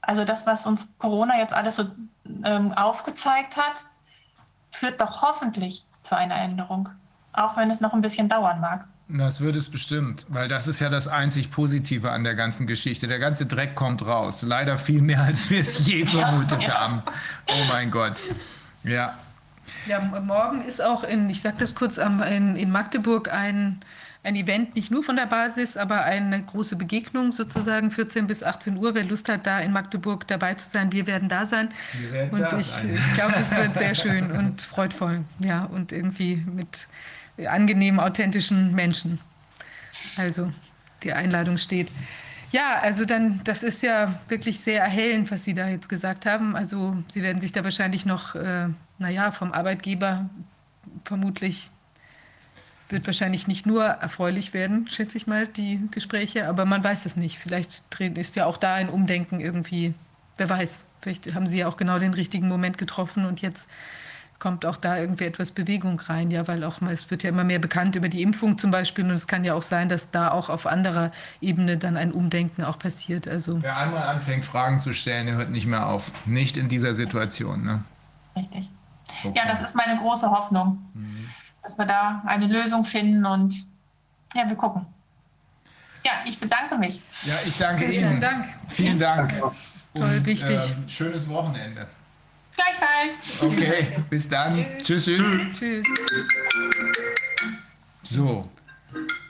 Also 0.00 0.24
das, 0.24 0.46
was 0.46 0.66
uns 0.66 0.88
Corona 0.98 1.38
jetzt 1.38 1.52
alles 1.52 1.76
so 1.76 1.86
ähm, 2.44 2.72
aufgezeigt 2.74 3.56
hat, 3.56 3.82
führt 4.70 5.00
doch 5.00 5.22
hoffentlich 5.22 5.84
zu 6.02 6.16
einer 6.16 6.36
Änderung, 6.36 6.88
auch 7.32 7.56
wenn 7.56 7.70
es 7.70 7.80
noch 7.80 7.92
ein 7.92 8.02
bisschen 8.02 8.28
dauern 8.28 8.60
mag. 8.60 8.86
Das 9.08 9.40
wird 9.40 9.54
es 9.54 9.68
bestimmt, 9.68 10.26
weil 10.28 10.48
das 10.48 10.66
ist 10.66 10.80
ja 10.80 10.88
das 10.88 11.06
einzig 11.06 11.52
Positive 11.52 12.10
an 12.10 12.24
der 12.24 12.34
ganzen 12.34 12.66
Geschichte. 12.66 13.06
Der 13.06 13.20
ganze 13.20 13.46
Dreck 13.46 13.76
kommt 13.76 14.04
raus. 14.04 14.42
Leider 14.42 14.78
viel 14.78 15.00
mehr, 15.00 15.22
als 15.22 15.48
wir 15.48 15.60
es 15.60 15.86
je 15.86 16.04
vermutet 16.06 16.62
ja, 16.62 16.68
ja. 16.68 16.80
haben. 16.80 17.02
Oh 17.46 17.64
mein 17.68 17.92
Gott. 17.92 18.20
Ja. 18.82 19.16
Ja, 19.86 20.00
morgen 20.00 20.62
ist 20.62 20.82
auch 20.82 21.04
in, 21.04 21.30
ich 21.30 21.40
sage 21.40 21.56
das 21.58 21.74
kurz, 21.74 21.98
in, 21.98 22.56
in 22.56 22.70
Magdeburg 22.70 23.32
ein, 23.32 23.80
ein 24.24 24.34
Event, 24.34 24.74
nicht 24.74 24.90
nur 24.90 25.04
von 25.04 25.14
der 25.14 25.26
Basis, 25.26 25.76
aber 25.76 26.02
eine 26.02 26.42
große 26.42 26.74
Begegnung 26.74 27.30
sozusagen, 27.30 27.92
14 27.92 28.26
bis 28.26 28.42
18 28.42 28.76
Uhr. 28.76 28.94
Wer 28.94 29.04
Lust 29.04 29.28
hat, 29.28 29.46
da 29.46 29.60
in 29.60 29.72
Magdeburg 29.72 30.26
dabei 30.26 30.54
zu 30.54 30.68
sein, 30.68 30.90
wir 30.90 31.06
werden 31.06 31.28
da 31.28 31.46
sein. 31.46 31.68
Wir 32.00 32.12
werden 32.12 32.30
und 32.32 32.40
da 32.40 32.58
ich, 32.58 32.66
sein. 32.66 32.92
ich 32.92 33.14
glaube, 33.14 33.36
es 33.36 33.54
wird 33.54 33.76
sehr 33.76 33.94
schön 33.94 34.32
und 34.32 34.62
freudvoll. 34.62 35.24
Ja, 35.38 35.64
und 35.64 35.92
irgendwie 35.92 36.36
mit 36.36 36.88
angenehmen, 37.44 38.00
authentischen 38.00 38.74
Menschen. 38.74 39.20
Also 40.16 40.52
die 41.02 41.12
Einladung 41.12 41.58
steht. 41.58 41.88
Ja, 42.52 42.78
also 42.80 43.04
dann, 43.04 43.40
das 43.44 43.62
ist 43.62 43.82
ja 43.82 44.18
wirklich 44.28 44.60
sehr 44.60 44.80
erhellend, 44.80 45.30
was 45.30 45.44
Sie 45.44 45.54
da 45.54 45.68
jetzt 45.68 45.88
gesagt 45.88 46.26
haben. 46.26 46.56
Also 46.56 46.96
Sie 47.08 47.22
werden 47.22 47.40
sich 47.40 47.52
da 47.52 47.64
wahrscheinlich 47.64 48.06
noch, 48.06 48.34
äh, 48.34 48.68
naja, 48.98 49.32
vom 49.32 49.52
Arbeitgeber 49.52 50.30
vermutlich 51.04 51.70
wird 52.88 53.06
wahrscheinlich 53.06 53.48
nicht 53.48 53.66
nur 53.66 53.84
erfreulich 53.84 54.54
werden, 54.54 54.88
schätze 54.88 55.16
ich 55.16 55.26
mal, 55.26 55.46
die 55.46 55.80
Gespräche, 55.90 56.46
aber 56.46 56.64
man 56.66 56.84
weiß 56.84 57.04
es 57.06 57.16
nicht. 57.16 57.38
Vielleicht 57.38 57.82
ist 58.00 58.36
ja 58.36 58.46
auch 58.46 58.56
da 58.56 58.74
ein 58.74 58.88
Umdenken 58.88 59.40
irgendwie, 59.40 59.94
wer 60.36 60.48
weiß, 60.48 60.86
vielleicht 61.00 61.34
haben 61.34 61.46
Sie 61.46 61.58
ja 61.58 61.68
auch 61.68 61.76
genau 61.76 61.98
den 61.98 62.14
richtigen 62.14 62.48
Moment 62.48 62.78
getroffen 62.78 63.26
und 63.26 63.42
jetzt 63.42 63.66
kommt 64.38 64.66
auch 64.66 64.76
da 64.76 64.98
irgendwie 64.98 65.24
etwas 65.24 65.50
Bewegung 65.50 65.98
rein, 66.00 66.30
ja, 66.30 66.46
weil 66.46 66.64
auch 66.64 66.80
mal, 66.80 66.92
es 66.92 67.10
wird 67.10 67.22
ja 67.22 67.30
immer 67.30 67.44
mehr 67.44 67.58
bekannt 67.58 67.96
über 67.96 68.08
die 68.08 68.22
Impfung 68.22 68.58
zum 68.58 68.70
Beispiel 68.70 69.04
und 69.04 69.12
es 69.12 69.26
kann 69.26 69.44
ja 69.44 69.54
auch 69.54 69.62
sein, 69.62 69.88
dass 69.88 70.10
da 70.10 70.30
auch 70.30 70.50
auf 70.50 70.66
anderer 70.66 71.12
Ebene 71.40 71.76
dann 71.76 71.96
ein 71.96 72.12
Umdenken 72.12 72.64
auch 72.64 72.78
passiert. 72.78 73.26
Also 73.26 73.62
wer 73.62 73.76
einmal 73.76 74.04
anfängt, 74.04 74.44
Fragen 74.44 74.80
zu 74.80 74.92
stellen, 74.92 75.26
der 75.26 75.36
hört 75.36 75.50
nicht 75.50 75.66
mehr 75.66 75.86
auf. 75.86 76.12
Nicht 76.26 76.56
in 76.56 76.68
dieser 76.68 76.94
Situation, 76.94 77.64
ne? 77.64 77.84
Richtig. 78.36 78.68
Okay. 79.24 79.32
Ja, 79.34 79.46
das 79.46 79.62
ist 79.62 79.74
meine 79.74 79.98
große 79.98 80.30
Hoffnung, 80.30 80.78
mhm. 80.94 81.28
dass 81.62 81.78
wir 81.78 81.86
da 81.86 82.22
eine 82.26 82.46
Lösung 82.46 82.84
finden 82.84 83.24
und 83.24 83.54
ja, 84.34 84.46
wir 84.46 84.56
gucken. 84.56 84.86
Ja, 86.04 86.12
ich 86.24 86.38
bedanke 86.38 86.76
mich. 86.76 87.00
Ja, 87.22 87.34
ich 87.44 87.56
danke 87.56 87.86
Vielen 87.88 88.12
Ihnen. 88.12 88.20
Dank. 88.20 88.46
Vielen 88.68 88.98
Dank. 88.98 89.32
Toll, 89.94 90.24
wichtig. 90.24 90.56
Äh, 90.56 90.88
schönes 90.88 91.28
Wochenende. 91.28 91.88
Gleichfalls. 92.56 93.42
Okay, 93.42 93.88
bis 94.10 94.28
dann. 94.28 94.50
tschüss. 94.80 95.04
Tschüss. 95.04 95.56
tschüss. 95.58 95.86
So. 98.02 98.48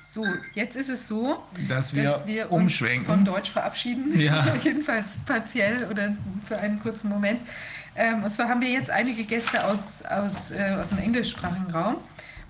So, 0.00 0.24
jetzt 0.54 0.76
ist 0.76 0.88
es 0.88 1.08
so, 1.08 1.44
dass 1.68 1.94
wir, 1.94 2.04
dass 2.04 2.26
wir 2.26 2.50
uns 2.50 2.62
umschwenken. 2.62 3.04
von 3.04 3.24
Deutsch 3.24 3.50
verabschieden. 3.50 4.18
Ja. 4.18 4.54
Jedenfalls 4.62 5.16
partiell 5.26 5.86
oder 5.90 6.16
für 6.46 6.56
einen 6.56 6.80
kurzen 6.80 7.10
Moment. 7.10 7.40
Ähm, 7.96 8.24
und 8.24 8.30
zwar 8.30 8.48
haben 8.48 8.62
wir 8.62 8.70
jetzt 8.70 8.90
einige 8.90 9.24
Gäste 9.24 9.64
aus, 9.64 10.02
aus, 10.08 10.52
äh, 10.52 10.76
aus 10.80 10.90
dem 10.90 10.98
englischsprachigen 10.98 11.70
Raum 11.70 11.96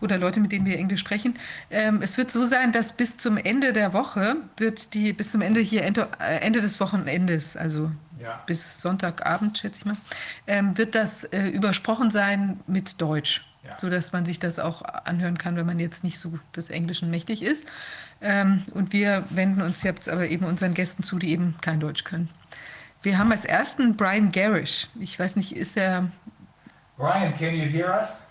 oder 0.00 0.18
Leute, 0.18 0.40
mit 0.40 0.52
denen 0.52 0.66
wir 0.66 0.78
Englisch 0.78 1.00
sprechen. 1.00 1.38
Ähm, 1.70 2.02
es 2.02 2.18
wird 2.18 2.30
so 2.30 2.44
sein, 2.44 2.70
dass 2.72 2.92
bis 2.92 3.16
zum 3.16 3.36
Ende 3.36 3.72
der 3.72 3.92
Woche 3.92 4.36
wird 4.58 4.94
die, 4.94 5.12
bis 5.12 5.32
zum 5.32 5.40
Ende 5.40 5.60
hier 5.60 5.82
Ende, 5.82 6.08
äh, 6.20 6.40
Ende 6.40 6.60
des 6.60 6.80
Wochenendes, 6.80 7.56
also 7.56 7.90
ja. 8.18 8.42
bis 8.46 8.80
Sonntagabend, 8.80 9.58
schätze 9.58 9.80
ich 9.80 9.86
mal, 9.86 9.96
ähm, 10.46 10.76
wird 10.78 10.94
das 10.94 11.24
äh, 11.24 11.48
übersprochen 11.48 12.10
sein 12.10 12.60
mit 12.66 13.00
Deutsch. 13.00 13.46
Ja. 13.66 13.76
sodass 13.80 14.12
man 14.12 14.24
sich 14.24 14.38
das 14.38 14.60
auch 14.60 14.82
anhören 14.82 15.38
kann, 15.38 15.56
wenn 15.56 15.66
man 15.66 15.80
jetzt 15.80 16.04
nicht 16.04 16.20
so 16.20 16.38
des 16.54 16.70
Englischen 16.70 17.10
mächtig 17.10 17.42
ist. 17.42 17.66
Ähm, 18.20 18.62
und 18.74 18.92
wir 18.92 19.24
wenden 19.30 19.60
uns 19.60 19.82
jetzt 19.82 20.08
aber 20.08 20.28
eben 20.28 20.46
unseren 20.46 20.72
Gästen 20.72 21.02
zu, 21.02 21.18
die 21.18 21.30
eben 21.30 21.56
kein 21.60 21.80
Deutsch 21.80 22.04
können. 22.04 22.30
Wir 23.02 23.18
haben 23.18 23.32
als 23.32 23.44
ersten 23.44 23.96
Brian 23.96 24.30
Garish. 24.30 24.86
Ich 25.00 25.18
weiß 25.18 25.34
nicht, 25.34 25.56
ist 25.56 25.76
er. 25.76 26.10
Brian, 26.96 27.34
can 27.34 27.54
you 27.54 27.64
hear 27.64 27.92
us? 27.92 28.25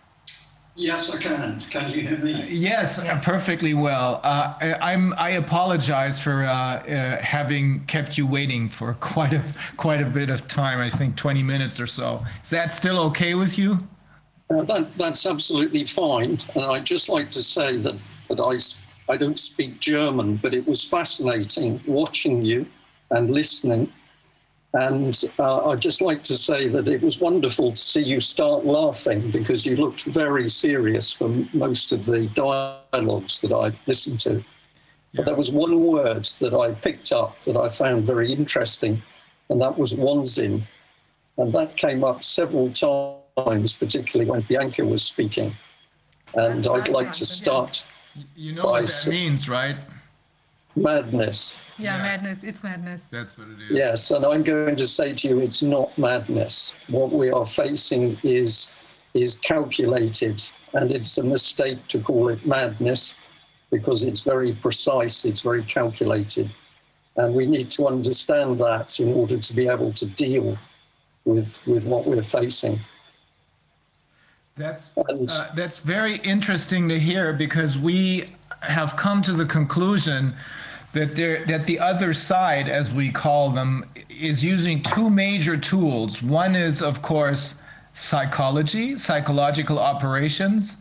Yes, 0.78 1.10
I 1.10 1.18
can. 1.18 1.62
Can 1.70 1.90
you 1.90 2.02
hear 2.02 2.18
me? 2.18 2.46
Yes, 2.50 3.00
yes. 3.02 3.24
perfectly 3.24 3.74
well. 3.74 4.20
Uh, 4.24 4.56
I'm. 4.82 5.14
I 5.18 5.32
apologize 5.32 6.20
for 6.20 6.44
uh, 6.44 6.50
uh, 6.52 7.22
having 7.22 7.86
kept 7.86 8.18
you 8.18 8.28
waiting 8.28 8.68
for 8.68 8.94
quite 9.00 9.34
a 9.34 9.42
quite 9.78 10.02
a 10.02 10.06
bit 10.06 10.30
of 10.30 10.48
time. 10.48 10.80
I 10.80 10.90
think 10.90 11.16
20 11.16 11.42
minutes 11.44 11.80
or 11.80 11.88
so. 11.88 12.26
Is 12.44 12.50
that 12.50 12.74
still 12.74 13.00
okay 13.08 13.36
with 13.36 13.58
you? 13.58 13.80
Uh, 14.50 14.64
that, 14.64 14.96
that's 14.98 15.26
absolutely 15.26 15.86
fine. 15.86 16.38
And 16.56 16.66
I'd 16.66 16.86
just 16.86 17.08
like 17.08 17.32
to 17.32 17.42
say 17.42 17.78
that 17.78 17.96
that 18.28 18.42
I 18.42 19.14
I 19.14 19.16
don't 19.16 19.40
speak 19.40 19.80
German, 19.80 20.36
but 20.36 20.54
it 20.54 20.68
was 20.68 20.84
fascinating 20.84 21.80
watching 21.88 22.44
you 22.44 22.66
and 23.12 23.32
listening 23.32 23.94
and 24.76 25.24
uh, 25.40 25.70
I'd 25.70 25.80
just 25.80 26.02
like 26.02 26.22
to 26.24 26.36
say 26.36 26.68
that 26.68 26.90
it 26.90 27.02
was 27.02 27.22
wonderful 27.22 27.72
to 27.72 27.78
see 27.78 28.04
you 28.04 28.20
start 28.20 28.66
laughing 28.66 29.32
because 29.32 29.66
you 29.66 29.78
looked 29.78 30.04
very 30.04 30.50
serious 30.50 31.14
for 31.14 31.30
most 31.54 31.94
of 31.94 32.04
the 32.04 32.28
dialogues 32.28 33.40
that 33.40 33.54
I 33.54 33.72
listened 33.88 34.20
to. 34.22 34.34
Yeah. 34.34 34.42
But 35.16 35.26
there 35.28 35.36
was 35.36 35.50
one 35.50 35.82
word 35.82 36.26
that 36.42 36.54
I 36.54 36.74
picked 36.74 37.14
up 37.14 37.42
that 37.44 37.56
I 37.56 37.70
found 37.70 38.04
very 38.04 38.34
interesting, 38.34 39.02
and 39.50 39.62
that 39.62 39.78
was 39.78 39.94
Wanzin. 39.94 40.64
And 41.38 41.54
that 41.54 41.78
came 41.78 42.04
up 42.04 42.22
several 42.22 42.70
times, 42.74 43.72
particularly 43.72 44.30
when 44.30 44.42
Bianca 44.42 44.84
was 44.84 45.04
speaking. 45.04 45.56
And 46.34 46.68
I'd 46.68 46.90
like 46.90 47.14
to 47.14 47.26
start. 47.26 47.86
You 48.36 48.54
know 48.56 48.66
what 48.66 48.88
that 48.88 49.08
means, 49.08 49.48
right? 49.48 49.78
Madness. 50.76 51.56
Yeah, 51.78 51.98
yes. 51.98 52.24
madness. 52.24 52.44
It's 52.44 52.64
madness. 52.64 53.08
That's 53.08 53.38
what 53.38 53.48
it 53.50 53.62
is. 53.62 53.72
Yes, 53.72 54.12
and 54.12 54.26
I'm 54.26 54.44
going 54.44 54.76
to 54.76 54.88
say 54.88 55.14
to 55.14 55.28
you, 55.28 55.40
it's 55.40 55.62
not 55.62 55.96
madness. 55.98 56.72
What 56.88 57.12
we 57.12 57.30
are 57.32 57.46
facing 57.46 58.18
is 58.24 58.72
is 59.14 59.40
calculated, 59.40 60.46
and 60.74 60.92
it's 60.92 61.18
a 61.18 61.24
mistake 61.24 61.86
to 61.88 62.00
call 62.00 62.30
it 62.30 62.46
madness. 62.46 63.16
because 63.72 64.04
it's 64.04 64.22
very 64.22 64.54
precise, 64.54 65.26
it's 65.26 65.42
very 65.42 65.64
calculated. 65.64 66.50
And 67.18 67.34
we 67.34 67.46
need 67.46 67.72
to 67.72 67.88
understand 67.88 68.60
that 68.60 69.00
in 69.00 69.14
order 69.14 69.38
to 69.38 69.54
be 69.54 69.68
able 69.68 69.92
to 69.94 70.06
deal 70.06 70.58
with, 71.24 71.60
with 71.66 71.86
what 71.86 72.06
we're 72.06 72.24
facing. 72.24 72.80
That's 74.58 74.92
uh, 74.98 75.50
that's 75.54 75.80
very 75.80 76.16
interesting 76.18 76.88
to 76.88 76.98
hear 76.98 77.34
because 77.34 77.78
we 77.78 78.30
have 78.62 78.96
come 78.96 79.22
to 79.24 79.34
the 79.34 79.46
conclusion 79.46 80.34
that 80.96 81.14
there 81.16 81.46
that 81.46 81.66
the 81.66 81.78
other 81.78 82.14
side, 82.14 82.68
as 82.70 82.94
we 82.94 83.12
call 83.12 83.50
them, 83.50 83.84
is 84.10 84.44
using 84.44 84.82
two 84.82 85.10
major 85.10 85.58
tools. 85.58 86.24
One 86.24 86.56
is, 86.56 86.82
of 86.82 87.02
course, 87.02 87.62
psychology, 87.94 88.98
psychological 88.98 89.78
operations. 89.78 90.78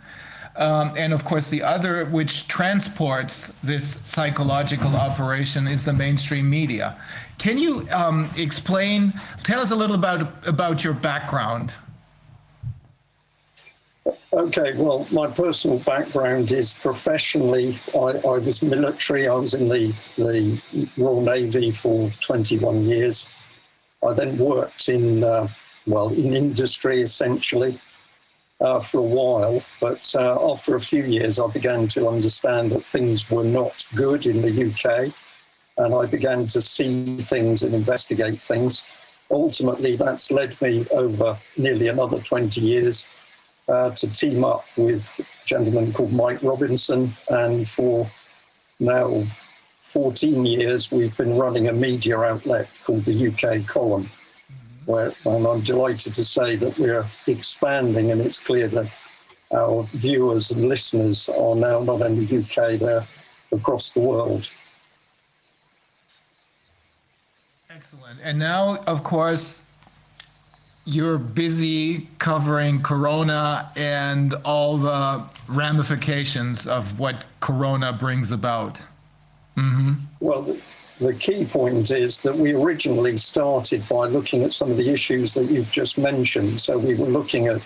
Um, 0.57 0.95
and 0.97 1.12
of 1.12 1.24
course, 1.24 1.51
the 1.51 1.65
other, 1.65 2.05
which 2.07 2.47
transports 2.47 3.49
this 3.65 3.85
psychological 4.07 4.95
operation, 4.95 5.66
is 5.66 5.85
the 5.85 5.93
mainstream 5.93 6.49
media. 6.49 6.97
Can 7.39 7.59
you 7.59 7.89
um, 7.91 8.31
explain, 8.36 9.12
tell 9.43 9.61
us 9.61 9.73
a 9.73 9.77
little 9.77 9.97
about, 9.97 10.47
about 10.47 10.85
your 10.85 10.95
background? 10.95 11.73
Okay, 14.35 14.74
well, 14.74 15.06
my 15.12 15.28
personal 15.28 15.78
background 15.78 16.51
is 16.51 16.74
professionally, 16.74 17.78
I, 17.94 18.19
I 18.27 18.39
was 18.39 18.62
military. 18.62 19.28
I 19.28 19.35
was 19.35 19.55
in 19.55 19.69
the, 19.69 19.94
the 20.16 20.61
Royal 20.97 21.20
Navy 21.20 21.70
for 21.70 22.11
21 22.20 22.85
years. 22.85 23.28
I 24.05 24.12
then 24.12 24.36
worked 24.36 24.89
in, 24.89 25.23
uh, 25.23 25.47
well, 25.86 26.09
in 26.09 26.35
industry 26.35 27.01
essentially 27.02 27.81
uh, 28.61 28.81
for 28.81 28.98
a 28.98 29.02
while. 29.02 29.62
But 29.81 30.12
uh, 30.16 30.51
after 30.51 30.74
a 30.74 30.81
few 30.81 31.05
years, 31.05 31.39
I 31.39 31.47
began 31.47 31.86
to 31.89 32.09
understand 32.09 32.73
that 32.73 32.85
things 32.85 33.31
were 33.31 33.44
not 33.44 33.86
good 33.94 34.27
in 34.27 34.43
the 34.43 34.51
UK. 34.51 35.15
And 35.78 35.94
I 35.94 36.06
began 36.06 36.48
to 36.48 36.61
see 36.61 37.19
things 37.19 37.62
and 37.62 37.73
investigate 37.73 38.43
things. 38.43 38.85
Ultimately, 39.31 39.94
that's 39.94 40.32
led 40.32 40.61
me 40.61 40.89
over 40.90 41.39
nearly 41.56 41.86
another 41.86 42.19
20 42.19 42.61
years 42.61 43.06
uh, 43.69 43.91
to 43.91 44.11
team 44.11 44.45
up 44.45 44.65
with 44.77 45.19
a 45.19 45.24
gentleman 45.47 45.93
called 45.93 46.12
Mike 46.12 46.43
Robinson. 46.43 47.15
And 47.28 47.69
for 47.69 48.11
now 48.81 49.24
14 49.82 50.45
years, 50.45 50.91
we've 50.91 51.16
been 51.16 51.36
running 51.36 51.69
a 51.69 51.73
media 51.73 52.19
outlet 52.19 52.69
called 52.85 53.05
the 53.05 53.28
UK 53.28 53.66
Column, 53.66 54.11
where 54.86 55.15
and 55.24 55.47
I'm 55.47 55.61
delighted 55.61 56.15
to 56.15 56.24
say 56.24 56.57
that 56.57 56.78
we're 56.78 57.07
expanding, 57.27 58.11
and 58.11 58.20
it's 58.20 58.41
clear 58.41 58.69
that 58.69 58.91
our 59.55 59.85
viewers 59.95 60.51
and 60.51 60.69
listeners 60.69 61.28
are 61.28 61.55
now 61.55 61.81
not 61.81 62.03
only 62.03 62.24
UK, 62.24 62.78
they're 62.78 63.07
across 63.53 63.91
the 63.91 64.01
world. 64.01 64.53
Excellent. 67.70 68.19
And 68.23 68.39
now, 68.39 68.78
of 68.86 69.03
course, 69.03 69.62
you're 70.85 71.19
busy 71.19 72.09
covering 72.19 72.82
Corona 72.82 73.70
and 73.74 74.35
all 74.44 74.77
the 74.77 75.24
ramifications 75.48 76.66
of 76.66 76.98
what 76.98 77.24
Corona 77.40 77.93
brings 77.93 78.32
about. 78.32 78.78
Mm-hmm. 79.56 79.94
Well, 80.20 80.56
the, 81.01 81.15
key 81.15 81.47
point 81.47 81.90
is 81.90 82.20
that 82.20 82.36
we 82.36 82.52
originally 82.52 83.16
started 83.16 83.86
by 83.89 84.06
looking 84.06 84.43
at 84.43 84.52
some 84.52 84.70
of 84.70 84.77
the 84.77 84.90
issues 84.90 85.32
that 85.35 85.51
you've 85.51 85.70
just 85.70 85.97
mentioned. 85.97 86.61
So 86.61 86.77
we 86.77 86.94
were 86.94 87.06
looking 87.06 87.47
at, 87.47 87.62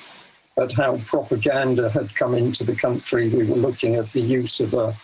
at 0.57 0.73
how 0.73 0.99
propaganda 1.07 1.91
had 1.91 2.15
come 2.15 2.35
into 2.35 2.63
the 2.63 2.77
country. 2.77 3.31
We 3.31 3.45
were 3.45 3.57
looking 3.57 3.97
at 3.97 4.13
the 4.13 4.21
use 4.21 4.61
of, 4.61 4.75
a, 4.75 4.97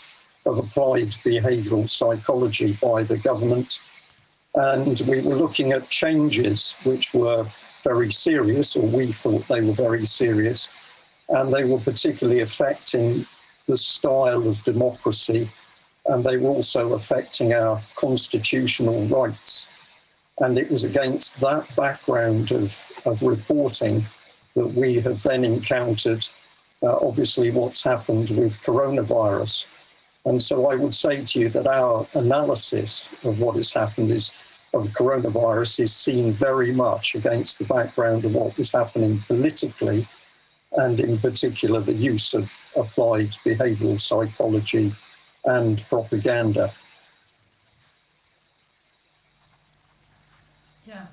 of 0.47 0.59
applied 0.59 1.09
behavioral 1.25 1.89
psychology 1.89 2.79
by 2.81 3.03
the 3.03 3.17
government. 3.17 3.81
And 4.55 5.01
we 5.09 5.21
were 5.21 5.37
looking 5.37 5.73
at 5.73 5.89
changes 5.89 6.77
which 6.85 7.13
were 7.13 7.47
very 7.85 8.11
serious, 8.11 8.75
or 8.75 8.87
we 8.87 9.13
thought 9.13 9.47
they 9.49 9.61
were 9.61 9.75
very 9.75 10.05
serious, 10.05 10.69
and 11.29 11.55
they 11.55 11.65
were 11.65 11.79
particularly 11.79 12.41
affecting 12.41 13.27
the 13.67 13.77
style 13.77 14.47
of 14.49 14.65
democracy, 14.65 15.51
and 16.07 16.25
they 16.25 16.37
were 16.37 16.51
also 16.51 16.95
affecting 16.95 17.53
our 17.53 17.83
constitutional 17.95 19.07
rights. 19.07 19.69
And 20.39 20.59
it 20.59 20.71
was 20.71 20.85
against 20.85 21.39
that 21.41 21.65
background 21.77 22.51
of, 22.51 22.85
of 23.05 23.23
reporting 23.23 24.05
that 24.55 24.67
we 24.67 25.01
have 25.01 25.23
then 25.23 25.45
encountered, 25.45 26.29
uh, 26.83 26.97
obviously, 27.01 27.51
what's 27.51 27.83
happened 27.83 28.31
with 28.31 28.61
coronavirus. 28.63 29.67
And 30.27 30.43
so 30.43 30.71
I 30.71 30.75
would 30.75 30.95
say 30.95 31.21
to 31.21 31.41
you 31.41 31.49
that 31.51 31.67
our 31.67 32.07
analysis 32.15 33.09
of 33.23 33.39
what 33.39 33.57
has 33.57 33.73
happened 33.73 34.11
is 34.11 34.33
of 34.75 34.89
coronavirus 34.91 35.81
is 35.81 35.93
seen 35.95 36.33
very 36.33 36.73
much 36.73 37.15
against 37.15 37.59
the 37.59 37.65
background 37.65 38.25
of 38.25 38.35
what 38.35 38.57
was 38.59 38.73
happening 38.73 39.23
politically, 39.27 40.09
and 40.73 41.01
in 41.01 41.19
particular 41.19 41.81
the 41.81 41.93
use 41.93 42.35
of 42.35 42.53
applied 42.77 43.31
behavioral 43.45 43.99
psychology 43.99 44.93
and 45.45 45.85
propaganda. 45.89 46.73
Yeah. 50.87 51.07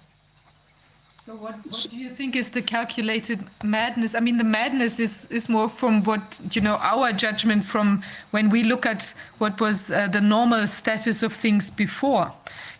So 1.26 1.36
what, 1.36 1.56
what 1.64 1.88
do 1.92 1.98
you 1.98 2.10
think 2.16 2.36
is 2.36 2.50
the 2.50 2.64
calculated 2.64 3.40
madness? 3.64 4.16
I 4.16 4.20
mean, 4.20 4.38
the 4.38 4.44
madness 4.44 5.00
is, 5.00 5.28
is 5.30 5.48
more 5.48 5.70
from 5.70 6.04
what, 6.04 6.42
you 6.52 6.62
know, 6.62 6.78
our 6.78 7.14
judgment 7.14 7.64
from 7.64 8.04
when 8.32 8.50
we 8.50 8.64
look 8.64 8.86
at 8.88 9.14
what 9.38 9.62
was 9.62 9.92
uh, 9.92 10.08
the 10.08 10.20
normal 10.20 10.66
status 10.66 11.22
of 11.22 11.32
things 11.32 11.70
before. 11.70 12.34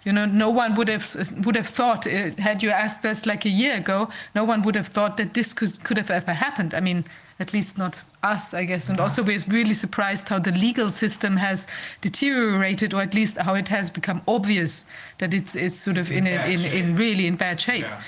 You 0.04 0.12
know, 0.12 0.26
no 0.26 0.50
one 0.50 0.74
would 0.76 0.88
have 0.88 1.06
would 1.46 1.56
have 1.56 1.68
thought 1.68 2.08
uh, 2.08 2.32
had 2.38 2.64
you 2.64 2.72
asked 2.72 3.06
us 3.06 3.26
like 3.26 3.46
a 3.46 3.50
year 3.50 3.76
ago. 3.76 4.10
No 4.34 4.44
one 4.44 4.64
would 4.64 4.76
have 4.76 4.88
thought 4.88 5.18
that 5.18 5.34
this 5.34 5.54
could 5.54 5.84
could 5.84 5.98
have 5.98 6.10
ever 6.10 6.34
happened. 6.34 6.74
I 6.74 6.80
mean, 6.80 7.06
at 7.40 7.54
least 7.54 7.78
not 7.78 8.02
us, 8.24 8.54
I 8.54 8.66
guess. 8.66 8.90
And 8.90 9.00
also, 9.00 9.24
we're 9.24 9.40
really 9.48 9.74
surprised 9.74 10.30
how 10.30 10.40
the 10.40 10.52
legal 10.52 10.90
system 10.90 11.38
has 11.38 11.68
deteriorated, 12.02 12.94
or 12.94 13.02
at 13.02 13.14
least 13.14 13.38
how 13.38 13.56
it 13.56 13.68
has 13.68 13.90
become 13.90 14.22
obvious 14.28 14.86
that 15.20 15.34
it's 15.34 15.56
it's 15.56 15.76
sort 15.76 15.98
of 15.98 16.12
in 16.12 16.26
a, 16.26 16.46
in, 16.46 16.62
in 16.66 16.96
really 16.96 17.28
in 17.28 17.36
bad 17.36 17.60
shape. 17.60 17.84
Yeah. 17.84 18.02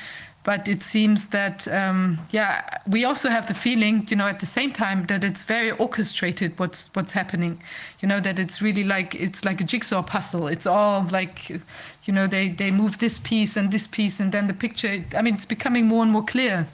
But 0.44 0.68
it 0.68 0.84
seems 0.84 1.28
that, 1.28 1.68
um, 1.70 2.20
yeah, 2.32 2.64
we 2.86 3.06
also 3.06 3.30
have 3.30 3.48
the 3.48 3.54
feeling, 3.54 4.06
you 4.10 4.18
know, 4.18 4.28
at 4.28 4.42
the 4.42 4.46
same 4.46 4.74
time 4.74 5.06
that 5.06 5.24
it's 5.24 5.44
very 5.44 5.72
orchestrated 5.72 6.60
what's 6.60 6.90
what's 6.94 7.14
happening. 7.14 7.64
You 8.02 8.10
know, 8.10 8.20
that 8.20 8.38
it's 8.38 8.62
really 8.62 8.84
like 8.84 9.16
it's 9.16 9.46
like 9.46 9.62
a 9.62 9.64
jigsaw 9.64 10.02
puzzle. 10.04 10.48
It's 10.48 10.66
all 10.66 11.08
like, 11.12 11.50
you 11.50 12.14
know, 12.14 12.28
they 12.28 12.50
they 12.50 12.72
move 12.72 12.98
this 12.98 13.20
piece 13.20 13.56
and 13.56 13.72
this 13.72 13.88
piece, 13.88 14.20
and 14.20 14.34
then 14.34 14.48
the 14.48 14.54
picture. 14.54 15.06
I 15.16 15.22
mean, 15.22 15.36
it's 15.36 15.46
becoming 15.46 15.86
more 15.86 16.04
and 16.04 16.12
more 16.12 16.26
clear, 16.26 16.68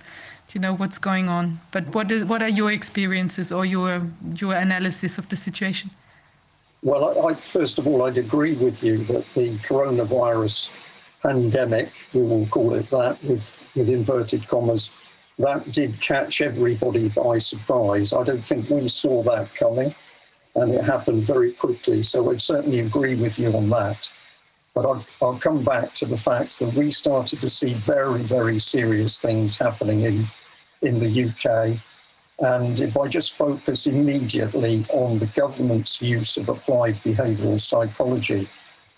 you 0.51 0.59
know, 0.59 0.73
what's 0.73 0.97
going 0.97 1.29
on. 1.29 1.59
But 1.69 1.93
what 1.93 2.09
is 2.11 2.23
what 2.23 2.41
are 2.41 2.49
your 2.49 2.71
experiences 2.71 3.51
or 3.51 3.65
your 3.65 4.01
your 4.41 4.55
analysis 4.55 5.19
of 5.19 5.27
the 5.29 5.35
situation? 5.35 5.91
Well, 6.81 7.03
I, 7.05 7.29
I, 7.29 7.33
first 7.35 7.77
of 7.77 7.85
all, 7.85 8.01
I'd 8.03 8.17
agree 8.17 8.53
with 8.53 8.81
you 8.81 9.03
that 9.05 9.25
the 9.35 9.57
coronavirus 9.59 10.69
pandemic, 11.21 11.91
we 12.13 12.21
will 12.21 12.45
call 12.47 12.73
it 12.75 12.89
that, 12.89 13.21
with, 13.23 13.57
with 13.75 13.89
inverted 13.89 14.47
commas, 14.47 14.91
that 15.37 15.71
did 15.71 15.99
catch 16.01 16.41
everybody 16.41 17.09
by 17.09 17.37
surprise. 17.37 18.13
I 18.13 18.23
don't 18.23 18.43
think 18.43 18.69
we 18.69 18.87
saw 18.87 19.23
that 19.23 19.53
coming, 19.55 19.95
and 20.55 20.73
it 20.73 20.83
happened 20.83 21.25
very 21.25 21.53
quickly. 21.53 22.03
So 22.03 22.29
I'd 22.29 22.41
certainly 22.41 22.79
agree 22.79 23.15
with 23.15 23.39
you 23.39 23.53
on 23.53 23.69
that. 23.69 24.09
But 24.73 24.85
I'll, 24.85 25.05
I'll 25.21 25.39
come 25.39 25.63
back 25.63 25.93
to 25.95 26.05
the 26.05 26.17
fact 26.17 26.59
that 26.59 26.73
we 26.73 26.91
started 26.91 27.41
to 27.41 27.49
see 27.49 27.73
very, 27.73 28.21
very 28.21 28.59
serious 28.59 29.19
things 29.19 29.57
happening 29.57 30.01
in, 30.01 30.27
in 30.81 30.99
the 30.99 31.29
UK. 31.29 31.79
And 32.39 32.79
if 32.79 32.97
I 32.97 33.07
just 33.07 33.33
focus 33.33 33.87
immediately 33.87 34.85
on 34.89 35.19
the 35.19 35.25
government's 35.27 36.01
use 36.01 36.37
of 36.37 36.49
applied 36.49 36.95
behavioural 37.03 37.59
psychology, 37.59 38.47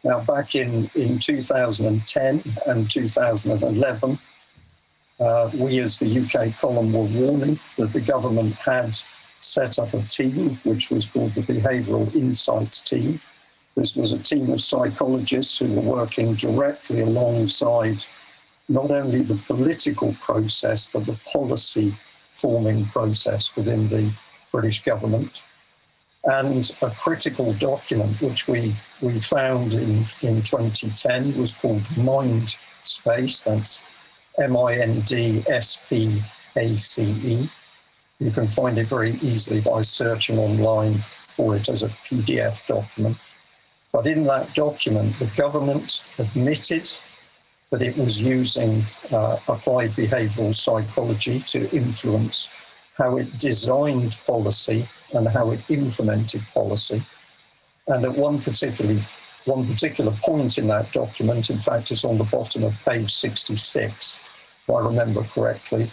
now, 0.04 0.20
back 0.22 0.56
in, 0.56 0.90
in 0.96 1.20
2010 1.20 2.44
and 2.66 2.90
2011, 2.90 4.20
uh, 5.20 5.52
we 5.54 5.80
as 5.80 6.00
the 6.00 6.20
UK 6.20 6.58
column 6.58 6.92
were 6.92 7.04
warning 7.04 7.60
that 7.78 7.94
the 7.94 8.02
government 8.02 8.56
had 8.56 8.98
set 9.40 9.78
up 9.78 9.94
a 9.94 10.02
team 10.04 10.60
which 10.64 10.90
was 10.90 11.06
called 11.06 11.36
the 11.36 11.42
Behavioural 11.42 12.14
Insights 12.16 12.80
Team. 12.82 13.22
This 13.76 13.96
was 13.96 14.14
a 14.14 14.20
team 14.20 14.50
of 14.50 14.62
psychologists 14.62 15.60
who 15.60 15.68
were 15.68 15.82
working 15.82 16.34
directly 16.34 17.02
alongside 17.02 18.04
not 18.70 18.90
only 18.90 19.22
the 19.22 19.36
political 19.36 20.16
process, 20.16 20.90
but 20.92 21.06
the 21.06 21.20
policy 21.32 21.96
forming 22.32 22.86
process 22.88 23.56
within 23.56 23.88
the 23.90 24.12
British 24.52 24.84
government. 24.84 25.44
And 26.24 26.72
a 26.82 26.92
critical 26.92 27.54
document 27.54 28.22
which 28.22 28.48
we, 28.48 28.76
we 29.02 29.20
found 29.20 29.74
in, 29.74 30.06
in 30.22 30.44
2010 30.44 31.36
was 31.36 31.54
called 31.54 31.98
Mind 31.98 32.56
Space. 32.84 33.42
That's 33.42 33.82
M 34.38 34.56
I 34.56 34.76
N 34.76 35.02
D 35.02 35.44
S 35.48 35.80
P 35.90 36.22
A 36.56 36.78
C 36.78 37.04
E. 37.04 37.52
You 38.20 38.32
can 38.32 38.48
find 38.48 38.78
it 38.78 38.88
very 38.88 39.18
easily 39.22 39.62
by 39.62 39.82
searching 39.82 40.38
online 40.38 41.04
for 41.28 41.56
it 41.56 41.70
as 41.70 41.82
a 41.82 41.90
PDF 42.08 42.68
document. 42.68 43.18
But 43.92 44.06
in 44.06 44.24
that 44.26 44.54
document, 44.54 45.18
the 45.18 45.26
government 45.26 46.04
admitted 46.20 46.90
that 47.72 47.82
it 47.82 47.98
was 47.98 48.22
using 48.22 48.86
uh, 49.12 49.40
applied 49.48 49.92
behavioral 49.92 50.54
psychology 50.54 51.40
to 51.40 51.70
influence 51.76 52.48
how 52.96 53.18
it 53.18 53.38
designed 53.38 54.20
policy 54.28 54.88
and 55.14 55.28
how 55.28 55.52
it 55.52 55.60
implemented 55.70 56.42
policy. 56.54 57.04
And 57.88 58.06
at 58.06 58.16
one 58.16 58.42
particularly 58.42 59.04
one 59.46 59.68
particular 59.68 60.12
point 60.24 60.58
in 60.58 60.68
that 60.68 60.92
document, 60.92 61.50
in 61.50 61.60
fact, 61.60 61.92
it's 61.92 62.06
on 62.06 62.18
the 62.18 62.24
bottom 62.26 62.64
of 62.64 62.74
page 62.86 63.12
66, 63.14 64.20
if 64.64 64.70
I 64.70 64.80
remember 64.80 65.24
correctly, 65.24 65.92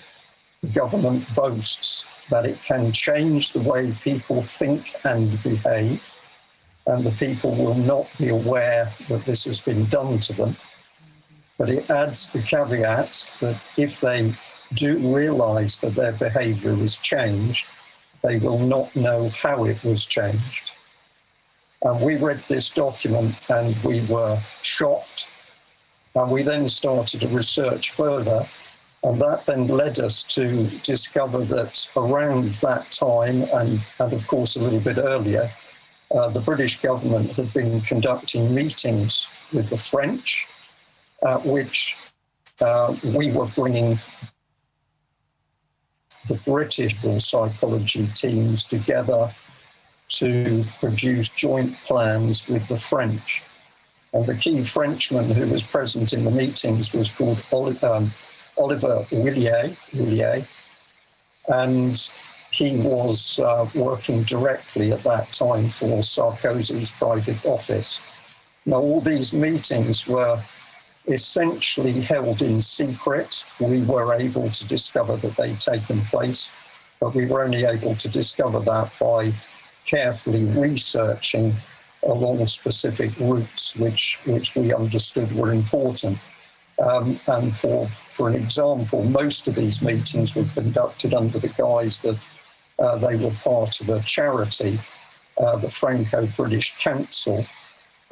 the 0.63 0.69
government 0.69 1.25
boasts 1.35 2.05
that 2.31 2.45
it 2.45 2.63
can 2.63 2.93
change 2.93 3.53
the 3.53 3.61
way 3.61 3.97
people 4.03 4.43
think 4.43 4.95
and 5.05 5.43
behave, 5.43 6.11
and 6.87 7.05
the 7.05 7.11
people 7.13 7.55
will 7.55 7.75
not 7.75 8.07
be 8.19 8.29
aware 8.29 8.93
that 9.09 9.25
this 9.25 9.45
has 9.45 9.61
been 9.61 9.87
done 9.87 10.19
to 10.21 10.33
them. 10.35 10.57
But 11.57 11.71
it 11.71 11.91
adds 11.91 12.29
the 12.31 12.43
caveat 12.43 13.31
that 13.41 13.61
if 13.77 14.01
they 14.01 14.35
do 14.75 14.99
realize 15.15 15.79
that 15.81 15.95
their 15.95 16.13
behavior 16.13 16.73
is 16.83 16.99
changed, 16.99 17.67
they 18.23 18.39
will 18.39 18.59
not 18.59 18.95
know 18.97 19.29
how 19.31 19.65
it 19.65 19.83
was 19.85 20.07
changed. 20.07 20.73
And 21.83 22.01
we 22.01 22.17
read 22.17 22.43
this 22.49 22.71
document 22.71 23.35
and 23.49 23.77
we 23.85 24.01
were 24.07 24.41
shocked. 24.63 25.29
And 26.15 26.31
we 26.31 26.43
then 26.43 26.69
started 26.69 27.21
to 27.21 27.29
research 27.29 27.93
further. 27.93 28.49
And 29.05 29.21
that 29.21 29.47
then 29.47 29.69
led 29.69 30.01
us 30.01 30.25
to 30.25 30.67
discover 30.83 31.45
that 31.45 31.89
around 31.97 32.55
that 32.55 32.91
time, 32.91 33.43
and, 33.55 33.81
and 34.01 34.13
of 34.13 34.27
course 34.27 34.57
a 34.57 34.63
little 34.63 34.81
bit 34.81 34.99
earlier, 34.99 35.49
uh, 36.11 36.29
the 36.31 36.41
British 36.41 36.81
government 36.81 37.31
had 37.33 37.53
been 37.53 37.81
conducting 37.83 38.53
meetings 38.53 39.29
with 39.53 39.71
the 39.71 39.77
French, 39.77 40.49
at 41.25 41.45
which 41.47 41.97
uh, 42.61 42.97
we 43.05 43.31
were 43.31 43.47
bringing 43.47 44.01
the 46.29 46.35
British 46.45 47.03
War 47.03 47.19
psychology 47.21 48.07
teams 48.15 48.65
together 48.65 49.35
to 50.09 50.65
produce 50.81 51.29
joint 51.29 51.77
plans 51.87 52.49
with 52.49 52.67
the 52.69 52.77
French. 52.77 53.43
And 54.13 54.25
the 54.27 54.35
key 54.35 54.63
Frenchman 54.65 55.31
who 55.31 55.47
was 55.47 55.63
present 55.63 56.13
in 56.13 56.25
the 56.25 56.31
meetings 56.31 56.93
was 56.93 57.11
called 57.11 57.43
Oli- 57.53 57.81
um, 57.81 58.13
Oliver 58.57 59.07
Willier, 59.11 59.77
Willier, 59.93 60.47
and 61.49 62.11
he 62.51 62.77
was 62.79 63.39
uh, 63.39 63.69
working 63.75 64.23
directly 64.23 64.93
at 64.93 65.03
that 65.05 65.31
time 65.33 65.69
for 65.69 65.99
Sarkozy's 65.99 66.91
private 66.93 67.45
office. 67.45 68.01
Now, 68.65 68.81
all 68.81 69.01
these 69.01 69.33
meetings 69.33 70.07
were 70.07 70.43
essentially 71.09 72.01
held 72.01 72.43
in 72.43 72.61
secret. 72.61 73.45
We 73.61 73.83
were 73.83 74.15
able 74.15 74.51
to 74.51 74.67
discover 74.67 75.17
that 75.17 75.37
they'd 75.37 75.61
taken 75.61 76.01
place, 76.07 76.51
but 77.01 77.15
we 77.15 77.27
were 77.27 77.43
only 77.43 77.65
able 77.65 77.95
to 77.97 78.09
discover 78.09 78.61
that 78.61 78.93
by 79.01 79.33
carefully 79.85 80.45
researching 80.45 81.55
along 82.05 82.47
specific 82.47 83.19
routes 83.19 83.75
which, 83.77 84.21
which 84.27 84.55
we 84.55 84.73
understood 84.73 85.33
were 85.33 85.53
important. 85.53 86.19
Um, 86.81 87.19
and 87.27 87.57
for, 87.57 87.89
for 88.09 88.29
an 88.29 88.37
example, 88.37 89.03
most 89.03 89.49
of 89.49 89.57
these 89.57 89.83
meetings 89.83 90.37
were 90.37 90.47
conducted 90.55 91.13
under 91.13 91.39
the 91.39 91.49
guise 91.49 92.01
that 92.03 92.19
uh, 92.79 92.97
they 92.99 93.17
were 93.17 93.33
part 93.43 93.81
of 93.81 93.89
a 93.89 94.01
charity, 94.03 94.79
uh, 95.39 95.57
the 95.57 95.69
Franco 95.69 96.29
British 96.37 96.77
Council, 96.79 97.45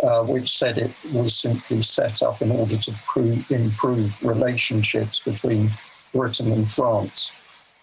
uh, 0.02 0.22
which 0.22 0.58
said 0.58 0.78
it 0.78 0.92
was 1.12 1.34
simply 1.34 1.80
set 1.82 2.22
up 2.22 2.42
in 2.42 2.50
order 2.50 2.76
to 2.76 2.92
prove, 3.06 3.50
improve 3.50 4.12
relationships 4.22 5.20
between 5.20 5.70
Britain 6.12 6.52
and 6.52 6.70
France. 6.70 7.32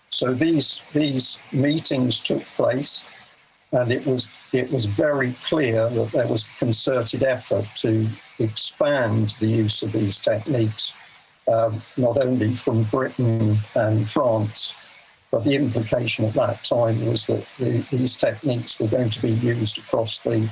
So 0.10 0.34
these, 0.34 0.82
these 0.94 1.38
meetings 1.52 2.20
took 2.20 2.44
place 2.56 3.06
and 3.74 3.92
it 3.92 4.06
was 4.06 4.30
it 4.54 4.72
was 4.72 4.86
very 4.86 5.34
clear 5.46 5.90
that 5.90 6.12
there 6.12 6.28
was 6.28 6.48
concerted 6.60 7.24
effort 7.24 7.66
to 7.76 8.08
expand 8.40 9.36
the 9.40 9.48
use 9.48 9.82
of 9.82 9.92
these 9.92 10.20
techniques, 10.20 10.94
um, 11.52 11.82
not 11.98 12.18
only 12.18 12.54
from 12.54 12.84
Britain 12.84 13.58
and 13.76 14.10
France, 14.10 14.76
but 15.32 15.44
the 15.44 15.56
implication 15.56 16.26
at 16.26 16.36
that 16.36 16.64
time 16.64 17.04
was 17.08 17.26
that 17.26 17.44
the, 17.58 17.84
these 17.92 18.16
techniques 18.16 18.80
were 18.80 18.88
going 18.88 19.10
to 19.10 19.22
be 19.24 19.32
used 19.32 19.80
across 19.80 20.20
the, 20.20 20.48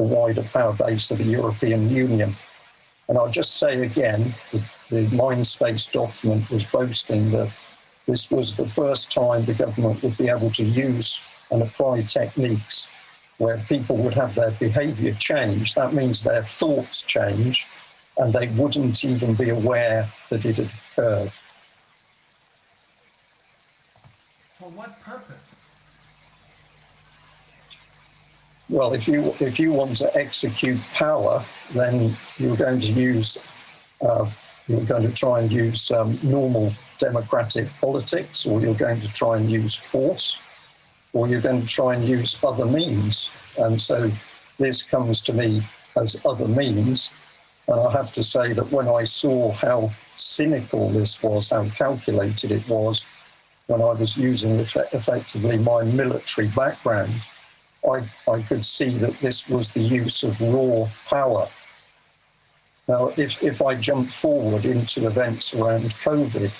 the 0.00 0.06
wider 0.06 0.42
power 0.44 0.72
base 0.72 1.10
of 1.10 1.18
the 1.18 1.24
European 1.24 1.90
Union. 1.90 2.34
And 3.08 3.18
I'll 3.18 3.30
just 3.30 3.56
say 3.58 3.82
again, 3.84 4.34
the, 4.50 4.62
the 4.88 5.06
Mindspace 5.08 5.92
document 5.92 6.48
was 6.48 6.64
boasting 6.64 7.30
that 7.32 7.50
this 8.06 8.30
was 8.30 8.56
the 8.56 8.66
first 8.66 9.12
time 9.12 9.44
the 9.44 9.52
government 9.52 10.02
would 10.02 10.16
be 10.16 10.28
able 10.28 10.50
to 10.52 10.64
use 10.64 11.20
and 11.50 11.62
apply 11.62 12.02
techniques 12.02 12.88
where 13.36 13.58
people 13.68 13.96
would 13.98 14.14
have 14.14 14.34
their 14.34 14.52
behavior 14.52 15.12
change. 15.14 15.74
That 15.74 15.92
means 15.92 16.22
their 16.22 16.44
thoughts 16.44 17.02
change 17.02 17.66
and 18.16 18.32
they 18.32 18.48
wouldn't 18.48 19.04
even 19.04 19.34
be 19.34 19.50
aware 19.50 20.10
that 20.30 20.46
it 20.46 20.56
had 20.56 20.70
occurred. 20.96 21.32
For 24.58 24.70
what 24.70 24.98
purpose? 25.02 25.56
Well, 28.70 28.92
if 28.92 29.08
you 29.08 29.34
if 29.40 29.58
you 29.58 29.72
want 29.72 29.96
to 29.96 30.16
execute 30.16 30.80
power, 30.94 31.44
then 31.74 32.16
you're 32.38 32.56
going 32.56 32.78
to 32.80 32.92
use 32.92 33.36
uh, 34.00 34.30
you're 34.68 34.84
going 34.84 35.02
to 35.02 35.12
try 35.12 35.40
and 35.40 35.50
use 35.50 35.90
um, 35.90 36.16
normal 36.22 36.72
democratic 36.98 37.68
politics, 37.80 38.46
or 38.46 38.60
you're 38.60 38.74
going 38.86 39.00
to 39.00 39.12
try 39.12 39.38
and 39.38 39.50
use 39.50 39.74
force, 39.74 40.38
or 41.12 41.26
you're 41.26 41.40
going 41.40 41.62
to 41.62 41.66
try 41.66 41.96
and 41.96 42.06
use 42.06 42.36
other 42.44 42.64
means. 42.64 43.32
And 43.58 43.82
so 43.82 44.08
this 44.58 44.84
comes 44.84 45.20
to 45.22 45.32
me 45.32 45.64
as 45.96 46.16
other 46.24 46.46
means. 46.46 47.10
And 47.66 47.80
I 47.80 47.90
have 47.90 48.12
to 48.12 48.22
say 48.22 48.52
that 48.52 48.70
when 48.70 48.86
I 48.86 49.02
saw 49.02 49.50
how 49.50 49.90
cynical 50.14 50.90
this 50.90 51.20
was, 51.24 51.50
how 51.50 51.68
calculated 51.70 52.52
it 52.52 52.68
was, 52.68 53.04
when 53.66 53.82
I 53.82 53.92
was 53.92 54.16
using 54.16 54.60
effect- 54.60 54.94
effectively 54.94 55.56
my 55.58 55.82
military 55.82 56.48
background, 56.48 57.14
I, 57.88 58.08
I 58.30 58.42
could 58.42 58.64
see 58.64 58.98
that 58.98 59.18
this 59.20 59.48
was 59.48 59.72
the 59.72 59.80
use 59.80 60.22
of 60.22 60.40
raw 60.40 60.88
power. 61.06 61.48
Now, 62.88 63.12
if, 63.16 63.42
if 63.42 63.62
I 63.62 63.74
jump 63.76 64.10
forward 64.10 64.64
into 64.64 65.06
events 65.06 65.54
around 65.54 65.84
COVID, 66.02 66.52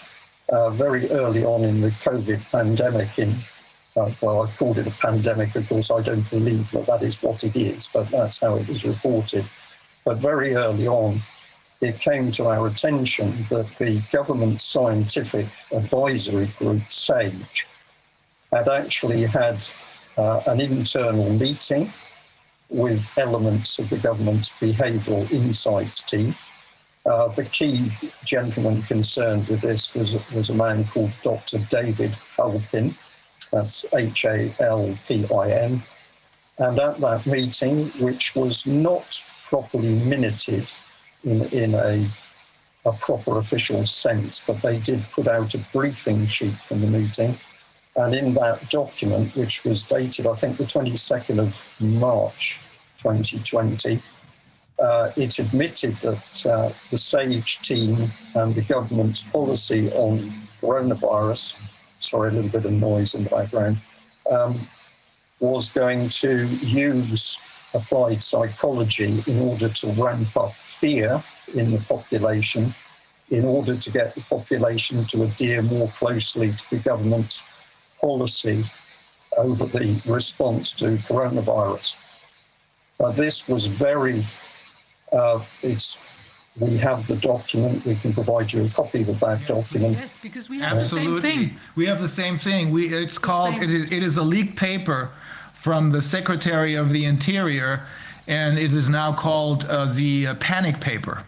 uh, 0.49 0.71
very 0.71 1.11
early 1.11 1.45
on 1.45 1.65
in 1.65 1.81
the 1.81 1.91
COVID 1.91 2.43
pandemic 2.51 3.19
in 3.19 3.37
uh, 3.97 4.11
well, 4.21 4.43
I've 4.43 4.57
called 4.57 4.79
it 4.79 4.87
a 4.87 4.93
pandemic. 4.93 5.55
Of 5.57 5.69
course, 5.69 5.91
I 5.91 6.01
don't 6.01 6.29
believe 6.31 6.71
that 6.71 6.87
that 6.87 7.03
is 7.03 7.21
what 7.23 7.43
it 7.43 7.57
is, 7.57 7.89
but 7.93 8.09
that's 8.11 8.41
how 8.41 8.55
it 8.57 8.69
was 8.69 8.85
reported. 8.85 9.45
But 10.05 10.19
very 10.19 10.55
early 10.55 10.87
on, 10.87 11.21
it 11.81 11.99
came 11.99 12.31
to 12.33 12.47
our 12.47 12.69
attention 12.69 13.47
that 13.51 13.67
the 13.79 14.01
government 14.13 14.61
scientific 14.61 15.47
advisory 15.73 16.47
group, 16.59 16.83
SAGE, 16.91 17.67
had 18.53 18.69
actually 18.69 19.25
had 19.25 19.65
uh, 20.21 20.43
an 20.47 20.61
internal 20.61 21.31
meeting 21.33 21.91
with 22.69 23.09
elements 23.17 23.79
of 23.79 23.89
the 23.89 23.97
government's 23.97 24.51
behavioural 24.53 25.31
insights 25.31 26.03
team. 26.03 26.35
Uh, 27.07 27.29
the 27.29 27.45
key 27.47 27.91
gentleman 28.23 28.83
concerned 28.83 29.49
with 29.49 29.63
this 29.63 29.95
was, 29.95 30.17
was 30.33 30.51
a 30.51 30.55
man 30.55 30.85
called 30.85 31.11
Dr. 31.23 31.59
David 31.71 32.15
Halpin, 32.37 32.95
that's 33.51 33.87
H 33.95 34.27
A 34.27 34.55
L 34.61 34.97
P 35.09 35.27
I 35.35 35.51
N. 35.53 35.83
And 36.59 36.79
at 36.79 37.01
that 37.01 37.25
meeting, 37.25 37.87
which 37.99 38.37
was 38.37 38.67
not 38.67 39.23
properly 39.49 39.99
minuted 39.99 40.71
in, 41.25 41.43
in 41.47 41.75
a, 41.75 42.07
a 42.85 42.93
proper 42.93 43.39
official 43.39 43.87
sense, 43.87 44.43
but 44.47 44.61
they 44.61 44.79
did 44.79 45.03
put 45.13 45.27
out 45.27 45.55
a 45.55 45.59
briefing 45.73 46.27
sheet 46.27 46.57
from 46.59 46.83
the 46.83 46.87
meeting. 46.87 47.39
And 47.97 48.15
in 48.15 48.35
that 48.35 48.71
document, 48.71 49.35
which 49.37 49.65
was 49.65 49.83
dated, 49.83 50.27
I 50.27 50.35
think, 50.35 50.57
the 50.57 50.65
22nd 50.65 51.39
of 51.39 51.67
March 51.81 52.61
2020, 52.99 54.03
uh, 54.79 55.11
it 55.17 55.39
admitted 55.39 55.97
that 55.97 56.47
uh, 56.47 56.73
the 56.91 56.97
SAGE 56.97 57.61
team 57.61 58.11
and 58.35 58.55
the 58.55 58.62
government's 58.62 59.25
policy 59.25 59.93
on 59.93 60.33
coronavirus 60.62 61.57
sorry, 62.01 62.31
a 62.31 62.33
little 62.33 62.51
bit 62.51 62.65
of 62.65 62.73
noise 62.73 63.15
in 63.15 63.25
the 63.25 63.31
background, 63.31 63.79
um, 64.31 64.69
was 65.39 65.71
going 65.71 66.09
to 66.09 66.47
use 66.47 67.39
applied 67.73 68.23
psychology 68.23 69.23
in 69.27 69.41
order 69.41 69.69
to 69.69 69.93
ramp 69.93 70.37
up 70.37 70.55
fear 70.57 71.23
in 71.55 71.71
the 71.71 71.79
population, 71.83 72.75
in 73.31 73.45
order 73.45 73.77
to 73.77 73.91
get 73.91 74.15
the 74.15 74.21
population 74.23 75.05
to 75.07 75.23
adhere 75.23 75.62
more 75.62 75.89
closely 75.97 76.53
to 76.53 76.71
the 76.71 76.79
government's 76.79 77.45
policy 78.01 78.65
over 79.37 79.67
the 79.67 80.01
response 80.07 80.73
to 80.73 80.97
coronavirus. 81.09 81.97
But 82.99 83.13
this 83.17 83.49
was 83.49 83.67
very, 83.67 84.27
uh, 85.13 85.43
it's, 85.63 85.99
we 86.59 86.77
have 86.79 87.07
the 87.07 87.17
document, 87.17 87.85
we 87.87 87.95
can 87.97 88.13
provide 88.13 88.53
you 88.53 88.65
a 88.65 88.69
copy 88.69 89.03
of 89.03 89.21
that 89.21 89.47
document. 89.47 89.97
Yes, 89.97 90.19
because 90.21 90.51
we 90.51 90.59
have 90.61 90.79
the 90.79 90.85
same 90.85 90.99
Absolutely. 90.99 91.31
thing. 91.31 91.57
We 91.77 91.87
have 91.87 92.01
the 92.01 92.09
same 92.09 92.37
thing. 92.37 92.71
We, 92.71 92.93
it's 92.93 93.19
called, 93.19 93.55
same. 93.55 93.63
it 93.63 93.71
is, 93.71 93.85
it 93.85 94.03
is 94.03 94.17
a 94.17 94.23
leaked 94.23 94.57
paper 94.57 95.11
from 95.55 95.91
the 95.91 96.03
Secretary 96.03 96.75
of 96.75 96.91
the 96.91 97.05
Interior, 97.05 97.87
and 98.27 98.59
it 98.59 98.75
is 98.75 98.91
now 98.91 99.13
called 99.13 99.65
uh, 99.67 99.87
the 99.87 100.29
uh, 100.29 100.35
panic 100.35 100.81
paper. 100.81 101.25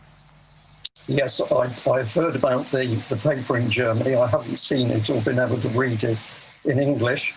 Yes, 1.07 1.41
I, 1.41 1.75
I've 1.91 2.13
heard 2.13 2.37
about 2.37 2.71
the, 2.71 3.03
the 3.09 3.17
paper 3.17 3.57
in 3.57 3.71
Germany. 3.71 4.15
I 4.15 4.27
haven't 4.27 4.57
seen 4.57 4.91
it 4.91 5.09
or 5.11 5.21
been 5.23 5.39
able 5.39 5.59
to 5.61 5.69
read 5.71 6.05
it 6.05 6.19
in 6.65 6.79
English. 6.79 7.35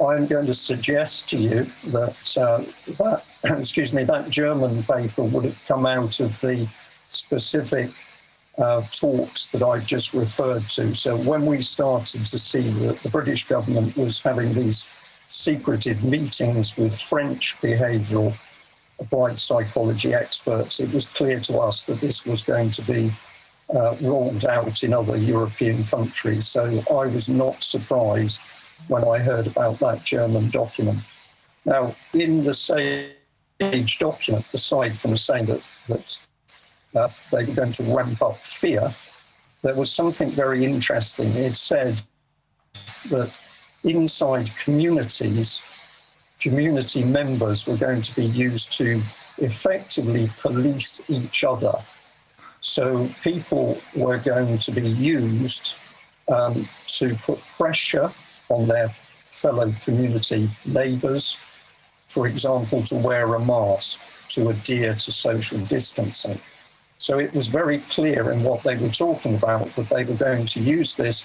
I'm 0.00 0.26
going 0.26 0.46
to 0.46 0.54
suggest 0.54 1.28
to 1.30 1.38
you 1.38 1.66
that, 1.86 2.36
uh, 2.38 2.64
that 2.98 3.24
excuse 3.58 3.92
me, 3.92 4.04
that 4.04 4.30
German 4.30 4.82
paper 4.84 5.24
would 5.24 5.44
have 5.44 5.64
come 5.64 5.86
out 5.86 6.20
of 6.20 6.40
the 6.40 6.68
specific 7.10 7.90
uh, 8.58 8.82
talks 8.90 9.46
that 9.46 9.62
I 9.62 9.78
just 9.80 10.12
referred 10.14 10.68
to. 10.70 10.94
So 10.94 11.16
when 11.16 11.46
we 11.46 11.62
started 11.62 12.24
to 12.26 12.38
see 12.38 12.70
that 12.86 13.02
the 13.02 13.08
British 13.08 13.46
government 13.46 13.96
was 13.96 14.20
having 14.20 14.52
these 14.54 14.86
secretive 15.28 16.04
meetings 16.04 16.76
with 16.76 16.98
French 17.00 17.56
behavioural 17.60 18.34
applied 18.98 19.38
psychology 19.38 20.14
experts, 20.14 20.80
it 20.80 20.92
was 20.92 21.06
clear 21.06 21.40
to 21.40 21.58
us 21.58 21.82
that 21.82 22.00
this 22.00 22.26
was 22.26 22.42
going 22.42 22.70
to 22.70 22.82
be 22.82 23.12
uh, 23.74 23.96
rolled 24.00 24.44
out 24.46 24.82
in 24.82 24.92
other 24.92 25.16
European 25.16 25.84
countries. 25.84 26.46
So 26.46 26.82
I 26.90 27.06
was 27.06 27.28
not 27.28 27.62
surprised 27.62 28.42
when 28.88 29.04
I 29.04 29.18
heard 29.18 29.46
about 29.46 29.78
that 29.80 30.04
German 30.04 30.50
document. 30.50 30.98
Now, 31.64 31.94
in 32.12 32.44
the 32.44 32.52
SAGE 32.52 33.98
document, 33.98 34.44
aside 34.52 34.98
from 34.98 35.16
saying 35.16 35.46
that, 35.46 35.62
that 35.88 36.18
uh, 36.94 37.08
they 37.30 37.44
were 37.44 37.54
going 37.54 37.72
to 37.72 37.84
ramp 37.84 38.20
up 38.22 38.46
fear, 38.46 38.94
there 39.62 39.74
was 39.74 39.92
something 39.92 40.30
very 40.32 40.64
interesting. 40.64 41.28
It 41.36 41.56
said 41.56 42.02
that 43.10 43.30
inside 43.84 44.54
communities, 44.56 45.62
community 46.40 47.04
members 47.04 47.66
were 47.66 47.76
going 47.76 48.02
to 48.02 48.14
be 48.16 48.26
used 48.26 48.72
to 48.78 49.00
effectively 49.38 50.30
police 50.40 51.00
each 51.08 51.44
other. 51.44 51.74
So 52.60 53.08
people 53.22 53.80
were 53.94 54.18
going 54.18 54.58
to 54.58 54.70
be 54.72 54.88
used 54.88 55.74
um, 56.28 56.68
to 56.86 57.14
put 57.16 57.40
pressure 57.56 58.12
on 58.48 58.68
their 58.68 58.94
fellow 59.30 59.74
community 59.84 60.50
neighbours, 60.64 61.38
for 62.06 62.26
example, 62.26 62.82
to 62.84 62.96
wear 62.96 63.34
a 63.34 63.40
mask, 63.40 63.98
to 64.28 64.50
adhere 64.50 64.94
to 64.94 65.10
social 65.10 65.58
distancing. 65.60 66.40
So 66.98 67.18
it 67.18 67.34
was 67.34 67.48
very 67.48 67.78
clear 67.78 68.30
in 68.30 68.42
what 68.44 68.62
they 68.62 68.76
were 68.76 68.88
talking 68.88 69.34
about 69.34 69.74
that 69.76 69.88
they 69.88 70.04
were 70.04 70.14
going 70.14 70.46
to 70.46 70.60
use 70.60 70.94
this 70.94 71.24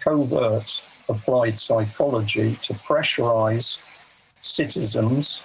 covert 0.00 0.82
applied 1.08 1.58
psychology 1.58 2.56
to 2.62 2.74
pressurize 2.74 3.78
citizens 4.42 5.42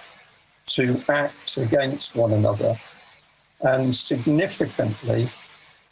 to 0.66 1.02
act 1.08 1.56
against 1.56 2.16
one 2.16 2.32
another. 2.32 2.76
And 3.60 3.94
significantly, 3.94 5.30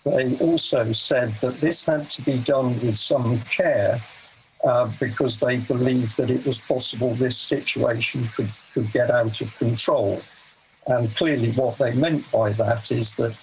they 0.04 0.36
also 0.38 0.92
said 0.92 1.34
that 1.36 1.60
this 1.60 1.84
had 1.84 2.10
to 2.10 2.22
be 2.22 2.38
done 2.38 2.80
with 2.80 2.96
some 2.96 3.40
care 3.42 4.02
uh, 4.64 4.90
because 5.00 5.38
they 5.38 5.56
believed 5.58 6.16
that 6.16 6.30
it 6.30 6.44
was 6.44 6.60
possible 6.60 7.14
this 7.14 7.36
situation 7.36 8.28
could, 8.36 8.52
could 8.72 8.90
get 8.92 9.10
out 9.10 9.40
of 9.40 9.54
control. 9.56 10.20
And 10.86 11.14
clearly, 11.16 11.52
what 11.52 11.78
they 11.78 11.92
meant 11.92 12.30
by 12.30 12.52
that 12.52 12.90
is 12.90 13.14
that 13.14 13.34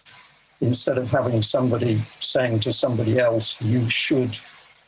instead 0.62 0.98
of 0.98 1.10
having 1.10 1.42
somebody 1.42 2.02
saying 2.20 2.60
to 2.62 2.72
somebody 2.72 3.20
else, 3.20 3.60
you 3.62 3.90
should 3.90 4.38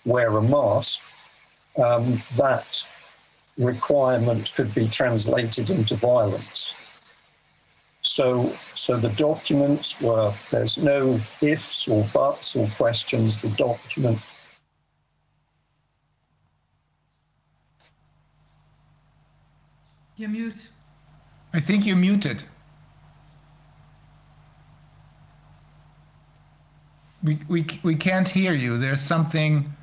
wear 0.06 0.30
a 0.38 0.42
mask, 0.42 1.02
um, 1.78 2.22
that 2.38 2.84
requirement 3.58 4.54
could 4.56 4.74
be 4.74 4.88
translated 4.88 5.70
into 5.70 5.96
violence. 5.96 6.74
So, 8.02 8.56
so 8.74 8.98
the 8.98 9.10
documents 9.10 10.00
were, 10.00 10.34
there's 10.52 10.78
no 10.78 11.20
ifs 11.42 11.88
or 11.88 12.08
buts 12.14 12.56
or 12.56 12.68
questions. 12.78 13.38
The 13.38 13.50
document 13.50 14.20
You're 20.20 20.28
mute. 20.30 20.68
I 21.54 21.62
think 21.62 21.86
you're 21.86 21.96
muted. 21.96 22.44
We, 27.24 27.40
we, 27.48 27.66
we 27.84 27.96
can't 27.96 28.28
hear 28.28 28.54
you. 28.54 28.78
There's 28.78 29.00
something. 29.00 29.74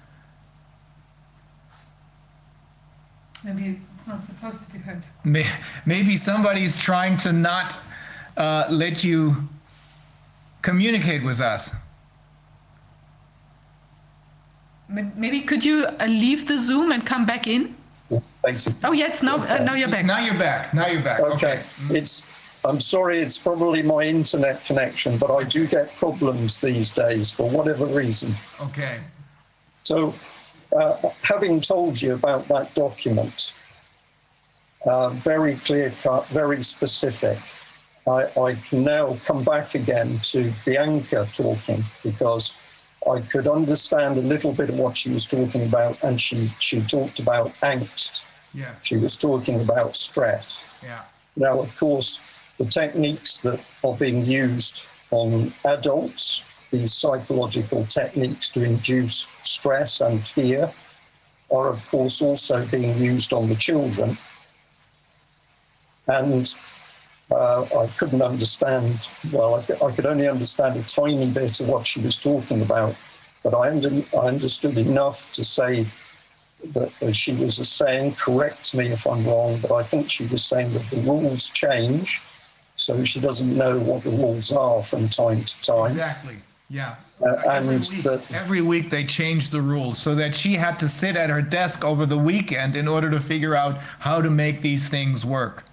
Maybe 3.47 3.81
it's 3.95 4.07
not 4.07 4.25
supposed 4.25 4.67
to 4.67 4.73
be 4.75 4.79
heard. 4.79 5.07
may- 5.25 5.51
Maybe 5.87 6.19
somebody's 6.19 6.77
trying 6.77 7.17
to 7.19 7.33
not 7.33 7.79
uh, 8.37 8.67
let 8.69 9.03
you 9.03 9.49
communicate 10.61 11.23
with 11.25 11.41
us. 11.41 11.75
Maybe 14.91 15.41
could 15.41 15.65
you 15.65 15.87
uh, 15.87 16.05
leave 16.05 16.47
the 16.47 16.59
Zoom 16.59 16.93
and 16.93 17.07
come 17.07 17.25
back 17.25 17.47
in? 17.47 17.75
Basically 18.45 18.79
Oh, 18.85 18.93
yes, 18.93 19.23
now, 19.23 19.37
uh, 19.37 19.59
now 19.59 19.75
you're 19.75 19.89
back. 19.89 20.07
Now 20.07 20.19
you're 20.19 20.39
back. 20.39 20.73
Now 20.75 20.87
you're 20.87 21.03
back. 21.03 21.21
Okay, 21.21 21.63
it's, 21.91 22.25
I'm 22.65 22.81
sorry, 22.81 23.21
it's 23.23 23.39
probably 23.39 23.83
my 23.83 24.03
internet 24.03 24.65
connection, 24.65 25.19
but 25.19 25.31
I 25.31 25.45
do 25.45 25.67
get 25.67 25.95
problems 25.97 26.59
these 26.59 26.91
days 26.91 27.31
for 27.31 27.49
whatever 27.49 27.87
reason. 27.87 28.35
Okay. 28.61 29.01
So, 29.85 30.15
uh, 30.77 30.97
having 31.23 31.61
told 31.61 32.01
you 32.01 32.15
about 32.15 32.49
that 32.49 32.75
document, 32.75 33.55
uh, 34.85 35.11
very 35.11 35.57
clear 35.57 35.93
cut, 36.03 36.27
very 36.29 36.63
specific, 36.63 37.39
I, 38.07 38.29
I 38.41 38.55
can 38.55 38.85
now 38.85 39.19
come 39.25 39.43
back 39.43 39.75
again 39.75 40.21
to 40.25 40.53
Bianca 40.65 41.29
talking 41.33 41.85
because 42.03 42.55
I 43.11 43.21
could 43.21 43.47
understand 43.47 44.19
a 44.19 44.23
little 44.23 44.53
bit 44.53 44.71
of 44.71 44.77
what 44.77 44.97
she 44.97 45.11
was 45.11 45.27
talking 45.27 45.65
about, 45.65 46.03
and 46.03 46.21
she, 46.21 46.49
she 46.59 46.83
talked 46.83 47.21
about 47.21 47.53
angst. 47.63 48.25
Yes. 48.53 48.85
She 48.85 48.97
was 48.97 49.17
talking 49.17 49.61
about 49.61 49.95
stress. 49.95 50.65
Yeah. 50.83 51.03
Now, 51.37 51.61
of 51.61 51.77
course, 51.77 52.19
the 52.59 52.65
techniques 52.65 53.39
that 53.39 53.61
are 53.85 53.97
being 53.97 54.25
used 54.25 54.87
on 55.11 55.55
adults, 55.65 56.43
these 56.71 56.93
psychological 56.93 57.87
techniques 57.87 58.49
to 58.51 58.65
induce 58.65 59.27
stress 59.43 60.01
and 60.01 60.25
fear, 60.25 60.73
are 61.51 61.69
of 61.69 61.87
course 61.87 62.21
also 62.21 62.67
being 62.67 62.99
used 62.99 63.33
on 63.33 63.49
the 63.49 63.55
children. 63.55 64.19
And 66.09 66.53
uh, 67.31 67.63
I 67.63 67.87
couldn't 67.99 68.23
understand, 68.23 69.11
well, 69.33 69.57
I 69.57 69.63
could, 69.63 69.83
I 69.83 69.91
could 69.93 70.07
only 70.07 70.29
understand 70.29 70.79
a 70.79 70.83
tiny 70.83 71.31
bit 71.31 71.61
of 71.61 71.69
what 71.69 71.87
she 71.87 72.01
was 72.01 72.17
talking 72.17 72.63
about, 72.63 72.95
but 73.43 73.55
I, 73.55 73.71
under, 73.71 74.05
I 74.15 74.27
understood 74.27 74.79
enough 74.79 75.31
to 75.33 75.45
say 75.45 75.87
that 76.73 76.91
as 77.01 77.17
she 77.17 77.35
was 77.35 77.57
saying, 77.57 78.15
correct 78.15 78.75
me 78.75 78.89
if 78.89 79.07
I'm 79.07 79.27
wrong, 79.27 79.59
but 79.61 79.73
I 79.73 79.83
think 79.83 80.11
she 80.11 80.27
was 80.27 80.45
saying 80.45 80.73
that 80.75 80.89
the 80.91 80.99
rules 80.99 81.51
change, 81.51 82.23
so 82.77 83.05
she 83.05 83.21
doesn't 83.21 83.57
know 83.57 83.79
what 83.79 84.05
the 84.05 84.11
rules 84.11 84.53
are 84.53 84.83
from 84.83 85.09
time 85.09 85.45
to 85.45 85.61
time. 85.63 85.91
Exactly. 85.91 86.37
Yeah. 86.69 86.97
Uh, 87.21 87.35
Every 87.49 87.77
and 87.77 87.89
week, 87.91 88.03
that 88.03 88.33
every 88.33 88.61
week 88.61 88.91
they 88.91 89.05
changed 89.05 89.51
the 89.51 89.61
rules 89.61 89.99
so 89.99 90.15
that 90.17 90.35
she 90.35 90.55
had 90.55 90.79
to 90.81 90.89
sit 90.89 91.17
at 91.17 91.31
her 91.31 91.41
desk 91.41 91.85
over 91.85 92.05
the 92.05 92.19
weekend 92.19 92.77
in 92.77 92.87
order 92.87 93.11
to 93.11 93.19
figure 93.19 93.55
out 93.55 93.79
how 94.01 94.21
to 94.21 94.29
make 94.29 94.61
these 94.61 94.89
things 94.89 95.25
work. 95.25 95.65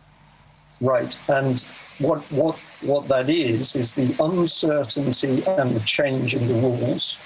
Right, 0.81 1.17
and 1.29 1.67
what 1.99 2.19
what 2.31 2.57
what 2.81 3.07
that 3.07 3.29
is 3.29 3.75
is 3.75 3.93
the 3.93 4.15
uncertainty 4.19 5.43
and 5.45 5.75
the 5.75 5.79
change 5.85 6.35
in 6.35 6.47
the 6.47 6.55
rules. 6.55 7.17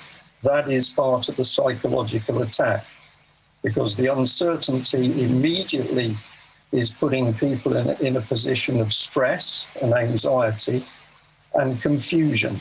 That 0.44 0.70
is 0.70 0.90
part 0.90 1.30
of 1.30 1.36
the 1.36 1.44
psychological 1.44 2.44
attack, 2.44 2.86
because 3.64 3.96
the 3.96 4.08
uncertainty 4.14 5.24
immediately 5.24 6.16
is 6.72 6.92
putting 6.92 7.34
people 7.34 7.76
in 7.78 7.90
a, 7.90 7.94
in 7.94 8.18
a 8.18 8.22
position 8.22 8.80
of 8.80 8.94
stress 8.94 9.68
and 9.82 9.94
anxiety 9.94 10.86
and 11.56 11.82
confusion. 11.82 12.60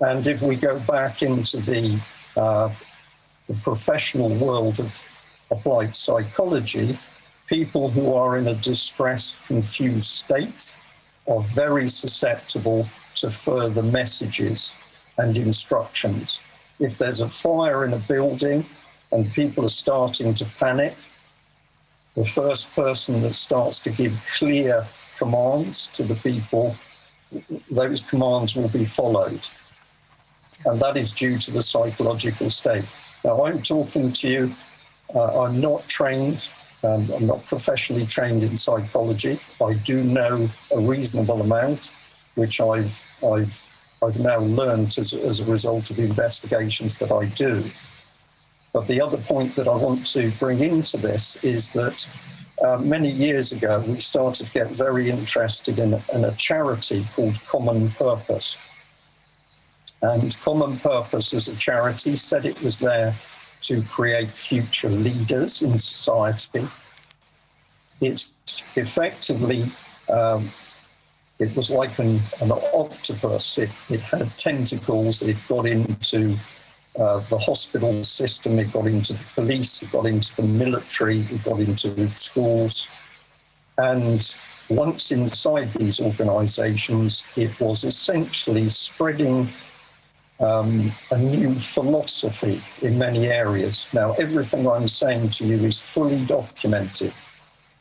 And 0.00 0.26
if 0.26 0.40
we 0.40 0.56
go 0.56 0.78
back 0.80 1.22
into 1.22 1.58
the, 1.58 1.98
uh, 2.36 2.70
the 3.48 3.54
professional 3.54 4.28
world 4.28 4.78
of 4.78 5.04
applied 5.50 5.96
psychology, 5.96 6.98
people 7.46 7.90
who 7.90 8.12
are 8.14 8.36
in 8.38 8.48
a 8.48 8.54
distressed, 8.54 9.36
confused 9.46 10.08
state 10.08 10.74
are 11.28 11.42
very 11.42 11.88
susceptible 11.88 12.86
to 13.16 13.30
further 13.30 13.82
messages 13.82 14.72
and 15.18 15.38
instructions. 15.38 16.40
If 16.78 16.98
there's 16.98 17.20
a 17.20 17.28
fire 17.28 17.84
in 17.84 17.94
a 17.94 17.98
building 17.98 18.66
and 19.12 19.32
people 19.32 19.64
are 19.64 19.68
starting 19.68 20.34
to 20.34 20.44
panic, 20.58 20.94
the 22.14 22.24
first 22.24 22.72
person 22.74 23.22
that 23.22 23.34
starts 23.34 23.78
to 23.80 23.90
give 23.90 24.18
clear 24.36 24.86
commands 25.18 25.88
to 25.88 26.02
the 26.02 26.14
people, 26.16 26.76
those 27.70 28.00
commands 28.02 28.56
will 28.56 28.68
be 28.68 28.84
followed. 28.84 29.46
And 30.64 30.80
that 30.80 30.96
is 30.96 31.12
due 31.12 31.38
to 31.38 31.50
the 31.50 31.62
psychological 31.62 32.50
state. 32.50 32.84
Now, 33.24 33.44
I'm 33.44 33.62
talking 33.62 34.12
to 34.12 34.28
you, 34.28 34.54
uh, 35.14 35.42
I'm 35.42 35.60
not 35.60 35.86
trained, 35.88 36.50
um, 36.82 37.10
I'm 37.10 37.26
not 37.26 37.44
professionally 37.46 38.06
trained 38.06 38.42
in 38.42 38.56
psychology. 38.56 39.40
I 39.62 39.74
do 39.74 40.04
know 40.04 40.48
a 40.70 40.78
reasonable 40.78 41.40
amount, 41.40 41.92
which 42.34 42.60
I've, 42.60 43.02
I've, 43.24 43.60
I've 44.02 44.18
now 44.18 44.40
learned 44.40 44.96
as, 44.98 45.14
as 45.14 45.40
a 45.40 45.44
result 45.46 45.90
of 45.90 45.96
the 45.96 46.04
investigations 46.04 46.96
that 46.98 47.10
I 47.10 47.26
do. 47.26 47.64
But 48.72 48.86
the 48.86 49.00
other 49.00 49.16
point 49.16 49.56
that 49.56 49.68
I 49.68 49.74
want 49.74 50.06
to 50.08 50.30
bring 50.32 50.60
into 50.60 50.98
this 50.98 51.36
is 51.42 51.72
that 51.72 52.08
uh, 52.62 52.76
many 52.78 53.10
years 53.10 53.52
ago, 53.52 53.82
we 53.86 53.98
started 54.00 54.46
to 54.46 54.52
get 54.52 54.70
very 54.70 55.10
interested 55.10 55.78
in, 55.78 56.02
in 56.12 56.24
a 56.24 56.32
charity 56.36 57.06
called 57.14 57.40
Common 57.46 57.90
Purpose. 57.92 58.58
And 60.02 60.38
Common 60.40 60.78
Purpose 60.78 61.32
as 61.32 61.48
a 61.48 61.56
charity 61.56 62.16
said 62.16 62.44
it 62.44 62.60
was 62.62 62.78
there 62.78 63.16
to 63.66 63.82
create 63.82 64.36
future 64.38 64.90
leaders 64.90 65.62
in 65.62 65.78
society. 65.78 66.66
It 68.00 68.26
effectively, 68.74 69.70
um, 70.08 70.52
it 71.38 71.54
was 71.56 71.70
like 71.70 71.98
an, 71.98 72.20
an 72.40 72.52
octopus. 72.52 73.58
It, 73.58 73.70
it 73.88 74.00
had 74.00 74.36
tentacles. 74.36 75.22
It 75.22 75.36
got 75.48 75.66
into 75.66 76.38
uh, 76.98 77.20
the 77.28 77.38
hospital 77.38 78.02
system, 78.02 78.58
it 78.58 78.72
got 78.72 78.86
into 78.86 79.12
the 79.12 79.24
police, 79.34 79.82
it 79.82 79.92
got 79.92 80.06
into 80.06 80.34
the 80.36 80.42
military, 80.42 81.20
it 81.30 81.44
got 81.44 81.60
into 81.60 82.10
schools. 82.16 82.88
And 83.76 84.34
once 84.70 85.10
inside 85.10 85.72
these 85.74 86.00
organizations, 86.00 87.24
it 87.36 87.58
was 87.60 87.84
essentially 87.84 88.68
spreading 88.70 89.48
um, 90.40 90.92
a 91.10 91.18
new 91.18 91.54
philosophy 91.54 92.62
in 92.82 92.98
many 92.98 93.26
areas. 93.26 93.88
Now, 93.92 94.12
everything 94.12 94.68
I'm 94.68 94.88
saying 94.88 95.30
to 95.30 95.46
you 95.46 95.56
is 95.64 95.80
fully 95.80 96.24
documented. 96.24 97.14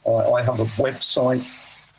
Uh, 0.06 0.34
I 0.34 0.44
have 0.44 0.60
a 0.60 0.66
website 0.78 1.46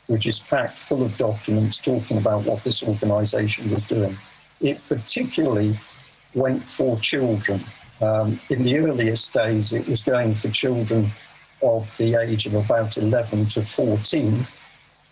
which 0.06 0.26
is 0.26 0.40
packed 0.40 0.78
full 0.78 1.02
of 1.02 1.16
documents 1.16 1.78
talking 1.78 2.18
about 2.18 2.44
what 2.44 2.62
this 2.62 2.82
organization 2.82 3.70
was 3.70 3.84
doing. 3.84 4.16
It 4.60 4.80
particularly 4.88 5.78
went 6.34 6.68
for 6.68 6.98
children. 7.00 7.64
Um, 8.00 8.40
in 8.50 8.62
the 8.62 8.78
earliest 8.78 9.32
days, 9.32 9.72
it 9.72 9.88
was 9.88 10.02
going 10.02 10.34
for 10.34 10.48
children 10.50 11.10
of 11.62 11.96
the 11.96 12.14
age 12.14 12.46
of 12.46 12.54
about 12.54 12.96
11 12.96 13.46
to 13.46 13.64
14, 13.64 14.46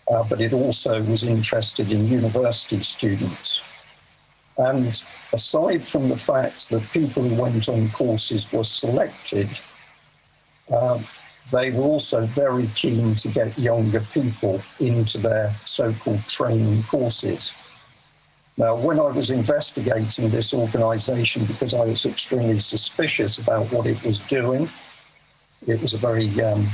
uh, 0.07 0.23
but 0.23 0.39
it 0.39 0.53
also 0.53 1.03
was 1.03 1.23
interested 1.23 1.91
in 1.91 2.07
university 2.07 2.81
students. 2.81 3.61
And 4.57 5.03
aside 5.33 5.85
from 5.85 6.09
the 6.09 6.15
fact 6.15 6.69
that 6.69 6.81
people 6.91 7.23
who 7.23 7.35
went 7.35 7.67
on 7.67 7.89
courses 7.89 8.51
were 8.51 8.63
selected, 8.63 9.49
uh, 10.71 10.99
they 11.51 11.71
were 11.71 11.83
also 11.83 12.25
very 12.27 12.67
keen 12.67 13.15
to 13.15 13.27
get 13.27 13.57
younger 13.59 14.01
people 14.13 14.61
into 14.79 15.17
their 15.17 15.53
so 15.65 15.93
called 15.93 16.25
training 16.27 16.83
courses. 16.83 17.53
Now, 18.57 18.75
when 18.75 18.99
I 18.99 19.11
was 19.11 19.31
investigating 19.31 20.29
this 20.29 20.53
organization, 20.53 21.45
because 21.45 21.73
I 21.73 21.83
was 21.83 22.05
extremely 22.05 22.59
suspicious 22.59 23.37
about 23.37 23.69
what 23.71 23.85
it 23.85 24.01
was 24.03 24.21
doing, 24.21 24.69
it 25.67 25.81
was 25.81 25.93
a 25.93 25.97
very 25.97 26.41
um, 26.41 26.69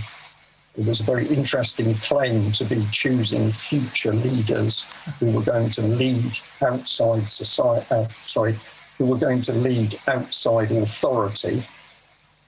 it 0.78 0.86
was 0.86 1.02
a 1.02 1.04
very 1.04 1.28
interesting 1.28 1.96
claim 1.96 2.52
to 2.54 2.64
be 2.64 2.86
choosing 2.92 3.52
future 3.52 4.14
leaders 4.14 4.84
who 5.20 5.32
were 5.32 5.42
going 5.42 5.70
to 5.72 5.82
lead 5.82 6.40
outside 6.62 7.28
society. 7.28 7.86
Uh, 7.92 8.08
sorry, 8.24 8.58
who 8.98 9.06
were 9.06 9.18
going 9.18 9.42
to 9.42 9.54
lead 9.54 10.00
outside 10.08 10.72
authority. 10.72 11.68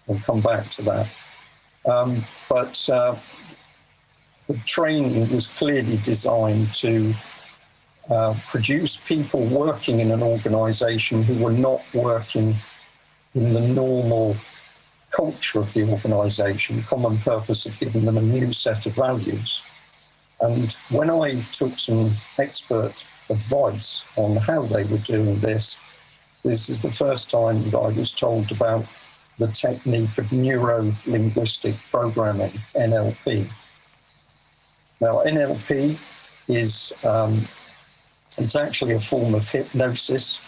We'll 0.08 0.20
come 0.20 0.42
back 0.42 0.70
to 0.70 0.82
that. 0.84 1.08
Um, 1.86 2.24
but 2.48 2.90
uh, 2.90 3.18
the 4.48 4.58
training 4.60 5.30
was 5.30 5.48
clearly 5.48 5.98
designed 5.98 6.74
to 6.76 7.14
uh, 8.10 8.36
produce 8.48 8.98
people 8.98 9.46
working 9.48 10.00
in 10.00 10.12
an 10.12 10.24
organization 10.24 11.24
who 11.24 11.44
were 11.44 11.52
not 11.52 11.82
working 11.94 12.56
in 13.36 13.54
the 13.54 13.62
normal 13.62 14.38
culture 15.14 15.60
of 15.60 15.72
the 15.74 15.84
organization. 15.84 16.84
Common 16.84 17.18
Purpose 17.20 17.66
of 17.66 17.78
giving 17.80 18.06
them 18.06 18.18
a 18.18 18.22
new 18.22 18.52
set 18.52 18.86
of 18.86 18.96
values. 18.96 19.64
And 20.42 20.76
when 20.90 21.10
I 21.10 21.42
took 21.54 21.80
some 21.80 22.14
expert 22.38 23.06
advice 23.30 24.04
on 24.18 24.36
how 24.36 24.64
they 24.66 24.84
were 24.84 24.98
doing 24.98 25.40
this, 25.40 25.78
this 26.44 26.70
is 26.70 26.82
the 26.82 26.92
first 26.92 27.30
time 27.30 27.70
that 27.70 27.78
I 27.78 27.90
was 27.90 28.12
told 28.12 28.52
about 28.52 28.86
the 29.40 29.48
technique 29.48 30.18
of 30.18 30.32
neuro 30.32 30.94
linguistic 31.06 31.76
programming, 31.90 32.52
NLP. 32.76 33.50
Now, 35.00 35.24
NLP 35.24 35.98
is 36.48 36.94
um, 37.04 37.48
it's 38.38 38.56
actually 38.56 38.94
a 38.94 39.00
form 39.00 39.36
of 39.36 39.48
hypnosis. 39.48 40.40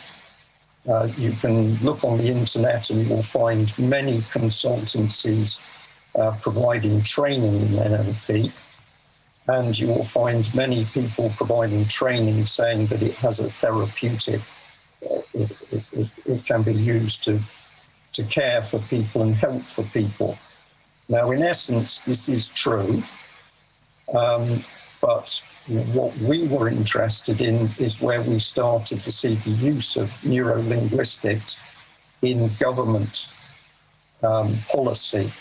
Uh, 0.88 1.09
you 1.17 1.31
can 1.31 1.75
look 1.77 2.03
on 2.03 2.17
the 2.17 2.27
internet 2.27 2.89
and 2.89 3.01
you 3.01 3.09
will 3.09 3.22
find 3.22 3.77
many 3.80 4.22
consultancies 4.23 5.59
uh, 6.15 6.31
providing 6.41 7.01
training 7.01 7.55
in 7.55 7.69
NLP. 7.73 8.51
And 9.47 9.77
you 9.77 9.88
will 9.88 10.03
find 10.03 10.53
many 10.55 10.85
people 10.85 11.31
providing 11.38 11.85
training 11.88 12.45
saying 12.45 12.88
that 12.88 13.01
it 13.03 13.15
has 13.15 13.39
a 13.39 13.49
therapeutic, 13.49 14.41
uh, 15.03 15.22
it, 15.33 15.51
it, 15.72 15.83
it, 15.91 16.09
it, 16.25 16.45
can 16.45 16.64
be 16.64 16.73
used 16.73 17.23
to, 17.25 17.39
to 18.14 18.23
care 18.23 18.64
for 18.64 18.80
people 18.80 19.22
and 19.22 19.35
help 19.35 19.67
for 19.67 19.83
people. 19.85 20.38
Now, 21.09 21.31
in 21.31 21.43
essence, 21.43 22.01
this 22.01 22.27
is 22.27 22.47
true. 22.49 23.03
Um, 24.14 24.64
but 25.06 25.40
what 25.93 26.17
we 26.17 26.48
were 26.48 26.67
interested 26.67 27.40
in 27.40 27.69
is 27.77 28.01
where 28.01 28.24
we 28.24 28.40
started 28.40 29.03
to 29.03 29.11
see 29.11 29.35
the 29.35 29.51
use 29.51 29.98
of 29.98 30.09
neurolinguistics 30.22 31.61
in 32.24 32.51
government 32.59 33.27
um, 34.24 34.58
policy. 34.67 35.32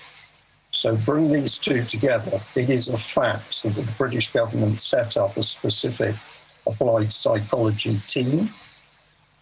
So 0.70 0.96
bring 0.96 1.32
these 1.32 1.56
two 1.56 1.82
together. 1.82 2.42
It 2.54 2.68
is 2.68 2.90
a 2.90 2.98
fact 2.98 3.62
that 3.62 3.74
the 3.74 3.88
British 3.96 4.32
government 4.32 4.82
set 4.82 5.16
up 5.16 5.34
a 5.38 5.42
specific 5.42 6.14
applied 6.66 7.10
psychology 7.10 8.02
team. 8.06 8.52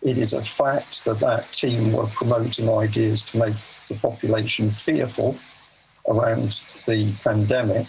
It 0.03 0.19
is 0.19 0.35
a 0.35 0.43
fact 0.43 1.05
that 1.05 1.19
that 1.19 1.51
team 1.53 1.93
were 1.93 2.07
promoting 2.09 2.69
ideas 2.71 3.25
to 3.25 3.39
make 3.39 3.57
the 3.89 3.97
population 3.97 4.71
fearful 4.71 5.37
around 6.07 6.63
the 6.87 7.13
pandemic. 7.25 7.89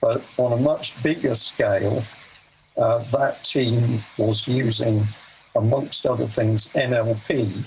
But 0.00 0.22
on 0.36 0.52
a 0.52 0.56
much 0.56 1.00
bigger 1.02 1.34
scale, 1.34 2.04
uh, 2.76 2.98
that 3.10 3.42
team 3.44 4.02
was 4.16 4.46
using, 4.46 5.06
amongst 5.56 6.06
other 6.06 6.26
things, 6.26 6.68
NLP 6.70 7.64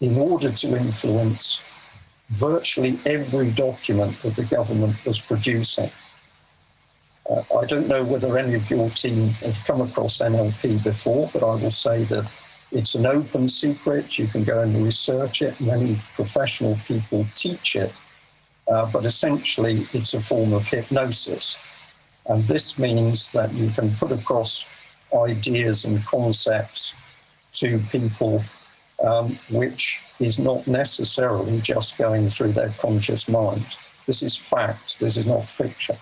in 0.00 0.18
order 0.18 0.50
to 0.50 0.76
influence 0.76 1.60
virtually 2.30 2.98
every 3.06 3.50
document 3.50 4.20
that 4.22 4.36
the 4.36 4.44
government 4.44 4.96
was 5.04 5.20
producing. 5.20 5.90
Uh, 7.28 7.42
I 7.58 7.64
don't 7.64 7.88
know 7.88 8.04
whether 8.04 8.38
any 8.38 8.54
of 8.54 8.70
your 8.70 8.90
team 8.90 9.28
have 9.44 9.62
come 9.64 9.80
across 9.80 10.18
NLP 10.18 10.82
before, 10.82 11.30
but 11.32 11.42
I 11.42 11.54
will 11.54 11.70
say 11.70 12.04
that 12.04 12.30
it's 12.70 12.94
an 12.94 13.06
open 13.06 13.48
secret. 13.48 14.18
You 14.18 14.26
can 14.26 14.44
go 14.44 14.60
and 14.60 14.84
research 14.84 15.42
it. 15.42 15.58
Many 15.60 16.00
professional 16.16 16.78
people 16.86 17.26
teach 17.34 17.76
it 17.76 17.92
uh, 18.68 18.86
but 18.86 19.04
essentially 19.04 19.86
it's 19.92 20.14
a 20.14 20.20
form 20.20 20.52
of 20.52 20.66
hypnosis. 20.66 21.56
And 22.26 22.46
this 22.46 22.78
means 22.78 23.30
that 23.32 23.52
you 23.52 23.70
can 23.70 23.94
put 23.96 24.12
across 24.12 24.64
ideas 25.14 25.84
and 25.84 26.04
concepts 26.06 26.94
to 27.52 27.78
people, 27.90 28.42
um, 29.02 29.38
which 29.50 30.02
is 30.18 30.38
not 30.38 30.66
necessarily 30.66 31.60
just 31.60 31.98
going 31.98 32.30
through 32.30 32.52
their 32.52 32.70
conscious 32.78 33.28
mind. 33.28 33.76
This 34.06 34.22
is 34.22 34.36
fact, 34.36 34.98
this 34.98 35.16
is 35.16 35.26
not 35.26 35.48
fiction. 35.48 35.96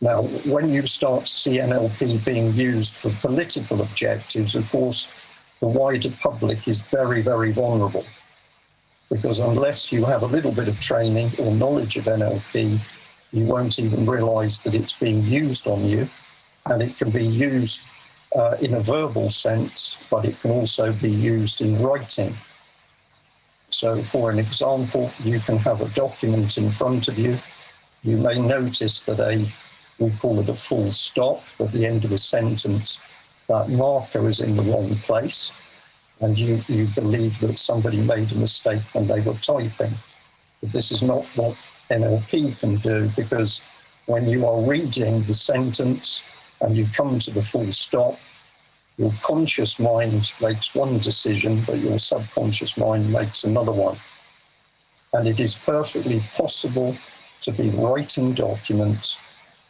Now, 0.00 0.22
when 0.22 0.72
you 0.72 0.86
start 0.86 1.26
to 1.26 1.32
see 1.32 1.58
NLP 1.58 2.24
being 2.24 2.54
used 2.54 2.94
for 2.94 3.10
political 3.20 3.82
objectives, 3.82 4.54
of 4.54 4.68
course, 4.70 5.08
the 5.60 5.66
wider 5.66 6.10
public 6.22 6.68
is 6.68 6.80
very, 6.80 7.20
very 7.20 7.52
vulnerable 7.52 8.04
because 9.10 9.38
unless 9.40 9.90
you 9.90 10.04
have 10.04 10.22
a 10.22 10.26
little 10.26 10.52
bit 10.52 10.68
of 10.68 10.78
training 10.80 11.30
or 11.38 11.54
knowledge 11.54 11.96
of 11.96 12.04
NLP, 12.04 12.78
you 13.32 13.44
won't 13.44 13.78
even 13.78 14.06
realize 14.06 14.62
that 14.62 14.74
it's 14.74 14.92
being 14.92 15.24
used 15.24 15.66
on 15.66 15.84
you. 15.84 16.08
And 16.66 16.82
it 16.82 16.96
can 16.98 17.10
be 17.10 17.24
used 17.24 17.80
uh, 18.36 18.56
in 18.60 18.74
a 18.74 18.80
verbal 18.80 19.30
sense, 19.30 19.96
but 20.10 20.24
it 20.26 20.38
can 20.40 20.50
also 20.50 20.92
be 20.92 21.10
used 21.10 21.60
in 21.62 21.82
writing. 21.82 22.36
So, 23.70 24.02
for 24.02 24.30
an 24.30 24.38
example, 24.38 25.10
you 25.24 25.40
can 25.40 25.58
have 25.58 25.80
a 25.80 25.88
document 25.88 26.58
in 26.58 26.70
front 26.70 27.08
of 27.08 27.18
you 27.18 27.38
you 28.02 28.16
may 28.16 28.38
notice 28.38 29.00
that 29.02 29.20
a, 29.20 29.50
we 29.98 30.10
call 30.12 30.38
it 30.40 30.48
a 30.48 30.54
full 30.54 30.92
stop 30.92 31.42
at 31.58 31.72
the 31.72 31.84
end 31.84 32.04
of 32.04 32.12
a 32.12 32.18
sentence, 32.18 33.00
that 33.48 33.68
marker 33.68 34.28
is 34.28 34.40
in 34.40 34.56
the 34.56 34.62
wrong 34.62 34.96
place. 34.98 35.52
And 36.20 36.38
you, 36.38 36.62
you 36.66 36.86
believe 36.86 37.38
that 37.40 37.58
somebody 37.58 37.98
made 37.98 38.32
a 38.32 38.34
mistake 38.34 38.82
when 38.92 39.06
they 39.06 39.20
were 39.20 39.34
typing. 39.34 39.94
But 40.60 40.72
this 40.72 40.90
is 40.90 41.02
not 41.02 41.24
what 41.36 41.56
NLP 41.90 42.58
can 42.58 42.76
do 42.76 43.10
because 43.16 43.62
when 44.06 44.28
you 44.28 44.46
are 44.46 44.60
reading 44.60 45.22
the 45.24 45.34
sentence 45.34 46.22
and 46.60 46.76
you 46.76 46.88
come 46.92 47.18
to 47.20 47.30
the 47.30 47.42
full 47.42 47.70
stop, 47.70 48.18
your 48.96 49.12
conscious 49.22 49.78
mind 49.78 50.32
makes 50.40 50.74
one 50.74 50.98
decision, 50.98 51.62
but 51.66 51.78
your 51.78 51.98
subconscious 51.98 52.76
mind 52.76 53.12
makes 53.12 53.44
another 53.44 53.70
one. 53.70 53.96
And 55.12 55.28
it 55.28 55.38
is 55.38 55.54
perfectly 55.54 56.20
possible 56.34 56.96
to 57.42 57.52
be 57.52 57.70
writing 57.70 58.34
documents 58.34 59.18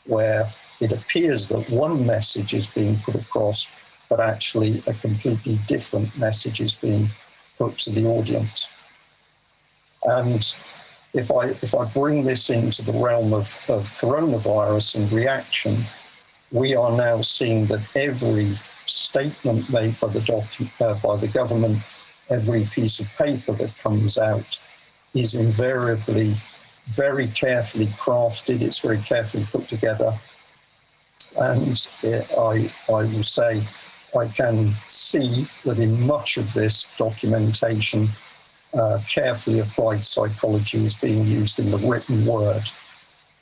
where 0.06 0.52
it 0.80 0.92
appears 0.92 1.48
that 1.48 1.68
one 1.68 2.06
message 2.06 2.54
is 2.54 2.66
being 2.66 2.98
put 3.00 3.16
across, 3.16 3.68
but 4.08 4.20
actually 4.20 4.82
a 4.86 4.94
completely 4.94 5.58
different 5.66 6.16
message 6.16 6.60
is 6.60 6.74
being 6.74 7.08
put 7.58 7.78
to 7.78 7.90
the 7.90 8.06
audience. 8.06 8.68
And 10.04 10.54
if 11.12 11.30
I 11.30 11.48
if 11.62 11.74
I 11.74 11.84
bring 11.86 12.24
this 12.24 12.50
into 12.50 12.82
the 12.82 12.92
realm 12.92 13.32
of, 13.32 13.58
of 13.68 13.90
coronavirus 13.98 14.96
and 14.96 15.12
reaction, 15.12 15.84
we 16.52 16.74
are 16.74 16.96
now 16.96 17.20
seeing 17.20 17.66
that 17.66 17.80
every 17.94 18.58
statement 18.86 19.68
made 19.70 19.98
by 20.00 20.08
the 20.08 20.20
docu- 20.20 20.70
uh, 20.80 20.94
by 20.94 21.16
the 21.16 21.28
government, 21.28 21.82
every 22.30 22.66
piece 22.66 23.00
of 23.00 23.06
paper 23.18 23.52
that 23.54 23.76
comes 23.78 24.18
out, 24.18 24.60
is 25.14 25.34
invariably 25.34 26.36
very 26.88 27.28
carefully 27.28 27.86
crafted. 27.86 28.62
It's 28.62 28.78
very 28.78 28.98
carefully 28.98 29.46
put 29.50 29.68
together, 29.68 30.18
and 31.36 31.90
uh, 32.04 32.22
I 32.38 32.72
I 32.88 33.02
will 33.04 33.22
say 33.22 33.66
I 34.16 34.28
can 34.28 34.74
see 34.88 35.48
that 35.64 35.78
in 35.78 36.06
much 36.06 36.36
of 36.36 36.52
this 36.54 36.86
documentation, 36.96 38.08
uh, 38.74 39.00
carefully 39.08 39.60
applied 39.60 40.04
psychology 40.04 40.84
is 40.84 40.94
being 40.94 41.26
used 41.26 41.58
in 41.58 41.70
the 41.70 41.78
written 41.78 42.26
word. 42.26 42.70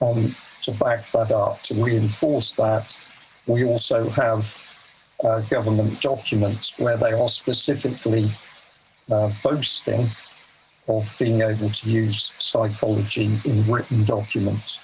Um, 0.01 0.35
to 0.63 0.73
back 0.73 1.11
that 1.13 1.31
up, 1.31 1.63
to 1.63 1.75
reinforce 1.75 2.53
that, 2.53 2.99
we 3.47 3.65
also 3.65 4.09
have 4.11 4.55
uh, 5.25 5.41
government 5.41 6.01
documents 6.01 6.79
where 6.79 6.97
they 6.97 7.13
are 7.13 7.29
specifically 7.29 8.31
uh, 9.11 9.33
boasting 9.43 10.09
of 10.89 11.13
being 11.19 11.41
able 11.43 11.71
to 11.71 11.91
use 11.91 12.33
psychology 12.39 13.39
in 13.45 13.71
written 13.71 14.05
documents. 14.05 14.81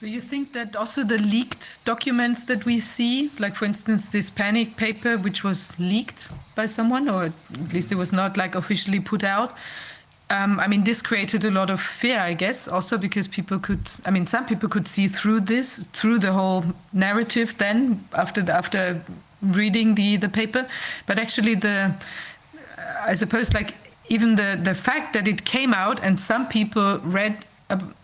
So 0.00 0.06
you 0.06 0.22
think 0.22 0.54
that 0.54 0.76
also 0.76 1.04
the 1.04 1.18
leaked 1.18 1.78
documents 1.84 2.44
that 2.44 2.64
we 2.64 2.80
see, 2.80 3.30
like 3.38 3.54
for 3.54 3.66
instance 3.66 4.08
this 4.08 4.30
panic 4.30 4.78
paper, 4.78 5.18
which 5.18 5.44
was 5.44 5.78
leaked 5.78 6.30
by 6.54 6.64
someone, 6.64 7.06
or 7.06 7.24
at 7.24 7.72
least 7.74 7.92
it 7.92 7.96
was 7.96 8.10
not 8.10 8.38
like 8.38 8.54
officially 8.54 8.98
put 8.98 9.22
out. 9.22 9.58
Um, 10.30 10.58
I 10.58 10.68
mean, 10.68 10.84
this 10.84 11.02
created 11.02 11.44
a 11.44 11.50
lot 11.50 11.68
of 11.68 11.82
fear, 11.82 12.18
I 12.18 12.32
guess, 12.32 12.66
also 12.66 12.96
because 12.96 13.28
people 13.28 13.58
could. 13.58 13.92
I 14.06 14.10
mean, 14.10 14.26
some 14.26 14.46
people 14.46 14.70
could 14.70 14.88
see 14.88 15.06
through 15.06 15.40
this, 15.40 15.84
through 15.92 16.20
the 16.20 16.32
whole 16.32 16.64
narrative. 16.94 17.58
Then 17.58 18.08
after 18.14 18.40
the, 18.40 18.54
after 18.54 19.04
reading 19.42 19.96
the 19.96 20.16
the 20.16 20.30
paper, 20.30 20.66
but 21.06 21.18
actually 21.18 21.56
the, 21.56 21.94
I 23.02 23.12
suppose 23.12 23.52
like 23.52 23.74
even 24.08 24.36
the 24.36 24.58
the 24.62 24.74
fact 24.74 25.12
that 25.12 25.28
it 25.28 25.44
came 25.44 25.74
out 25.74 26.00
and 26.02 26.18
some 26.18 26.48
people 26.48 27.00
read 27.00 27.44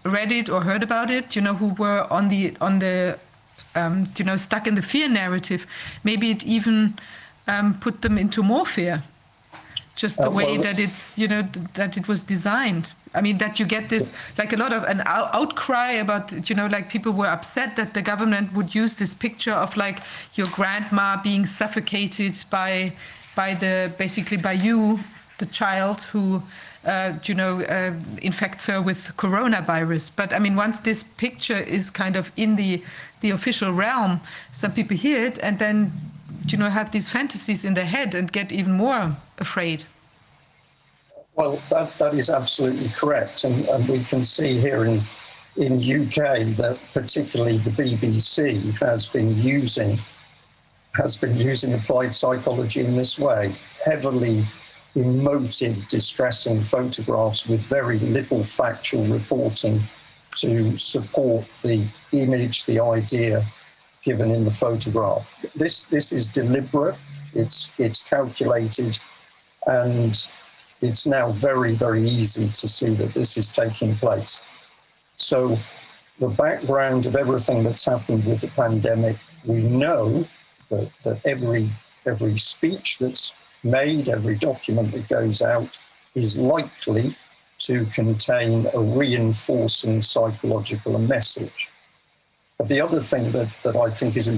read 0.04 0.32
it 0.32 0.48
or 0.50 0.60
heard 0.62 0.82
about 0.82 1.10
it, 1.10 1.34
you 1.36 1.42
know, 1.42 1.54
who 1.54 1.68
were 1.74 2.06
on 2.12 2.28
the 2.28 2.54
on 2.60 2.78
the 2.78 3.18
um, 3.74 4.04
you 4.18 4.24
know 4.24 4.36
stuck 4.36 4.66
in 4.66 4.74
the 4.74 4.82
fear 4.82 5.08
narrative, 5.08 5.66
maybe 6.04 6.30
it 6.30 6.44
even 6.46 6.94
um, 7.48 7.74
put 7.80 8.02
them 8.02 8.18
into 8.18 8.42
more 8.42 8.66
fear. 8.66 9.02
Just 9.94 10.18
the 10.18 10.26
Uh, 10.28 10.30
way 10.30 10.52
well- 10.52 10.62
that 10.62 10.78
it's 10.78 11.16
you 11.18 11.28
know 11.28 11.42
th- 11.42 11.66
that 11.74 11.96
it 11.96 12.06
was 12.08 12.22
designed. 12.22 12.92
I 13.14 13.22
mean 13.22 13.38
that 13.38 13.58
you 13.58 13.64
get 13.66 13.88
this 13.88 14.12
like 14.38 14.52
a 14.52 14.56
lot 14.58 14.72
of 14.72 14.82
an 14.84 15.00
out- 15.06 15.30
outcry 15.34 15.92
about 15.92 16.32
you 16.50 16.54
know 16.56 16.66
like 16.66 16.88
people 16.90 17.12
were 17.12 17.30
upset 17.32 17.76
that 17.76 17.94
the 17.94 18.02
government 18.02 18.52
would 18.52 18.74
use 18.74 18.96
this 18.96 19.14
picture 19.14 19.54
of 19.54 19.74
like 19.76 20.00
your 20.34 20.48
grandma 20.48 21.16
being 21.22 21.46
suffocated 21.46 22.34
by 22.50 22.92
by 23.34 23.54
the 23.54 23.90
basically 23.98 24.36
by 24.36 24.52
you 24.52 24.98
the 25.38 25.46
child 25.46 26.02
who 26.12 26.42
you 27.24 27.34
know 27.34 27.62
uh, 27.62 27.92
infects 28.22 28.66
her 28.66 28.80
with 28.80 29.12
coronavirus 29.16 30.10
but 30.14 30.32
i 30.32 30.38
mean 30.38 30.54
once 30.54 30.78
this 30.80 31.02
picture 31.02 31.56
is 31.56 31.90
kind 31.90 32.16
of 32.16 32.30
in 32.36 32.56
the 32.56 32.82
the 33.20 33.30
official 33.30 33.72
realm 33.72 34.20
some 34.52 34.72
people 34.72 34.96
hear 34.96 35.24
it 35.24 35.38
and 35.38 35.58
then 35.58 35.92
you 36.46 36.56
know 36.56 36.68
have 36.68 36.92
these 36.92 37.08
fantasies 37.10 37.64
in 37.64 37.74
their 37.74 37.86
head 37.86 38.14
and 38.14 38.30
get 38.32 38.52
even 38.52 38.72
more 38.72 39.16
afraid 39.38 39.84
Well, 41.36 41.60
that, 41.68 41.92
that 41.98 42.14
is 42.14 42.30
absolutely 42.30 42.88
correct. 42.88 43.44
And, 43.44 43.68
and 43.68 43.86
we 43.86 44.02
can 44.04 44.24
see 44.24 44.58
here 44.58 44.86
in, 44.86 45.02
in 45.56 45.72
UK 45.78 46.56
that 46.56 46.78
particularly 46.94 47.58
the 47.58 47.70
BBC 47.70 48.72
has 48.78 49.06
been 49.06 49.36
using 49.38 50.00
has 50.94 51.14
been 51.14 51.36
using 51.36 51.74
applied 51.74 52.14
psychology 52.14 52.80
in 52.80 52.96
this 52.96 53.18
way, 53.18 53.54
heavily 53.84 54.46
emotive, 54.96 55.88
distressing 55.88 56.64
photographs 56.64 57.46
with 57.46 57.62
very 57.62 57.98
little 57.98 58.42
factual 58.42 59.06
reporting 59.06 59.82
to 60.36 60.76
support 60.76 61.46
the 61.62 61.86
image, 62.12 62.64
the 62.64 62.80
idea 62.80 63.46
given 64.02 64.30
in 64.30 64.44
the 64.44 64.50
photograph. 64.50 65.34
This 65.54 65.84
this 65.84 66.12
is 66.12 66.26
deliberate, 66.26 66.96
it's 67.34 67.70
it's 67.78 68.02
calculated, 68.02 68.98
and 69.66 70.28
it's 70.80 71.06
now 71.06 71.32
very, 71.32 71.74
very 71.74 72.08
easy 72.08 72.48
to 72.48 72.68
see 72.68 72.94
that 72.94 73.14
this 73.14 73.36
is 73.36 73.48
taking 73.48 73.96
place. 73.96 74.40
So, 75.16 75.58
the 76.18 76.28
background 76.28 77.06
of 77.06 77.16
everything 77.16 77.62
that's 77.62 77.84
happened 77.84 78.24
with 78.24 78.40
the 78.40 78.48
pandemic, 78.48 79.16
we 79.44 79.62
know 79.62 80.26
that, 80.70 80.90
that 81.04 81.20
every 81.24 81.70
every 82.06 82.36
speech 82.36 82.98
that's 82.98 83.32
made, 83.66 84.08
every 84.08 84.36
document 84.36 84.92
that 84.92 85.08
goes 85.08 85.42
out, 85.42 85.78
is 86.14 86.36
likely 86.38 87.14
to 87.58 87.84
contain 87.86 88.66
a 88.74 88.80
reinforcing 88.80 90.00
psychological 90.02 90.98
message. 90.98 91.68
But 92.58 92.68
the 92.68 92.80
other 92.80 93.00
thing 93.00 93.32
that, 93.32 93.48
that 93.62 93.76
I 93.76 93.90
think 93.90 94.16
is, 94.16 94.30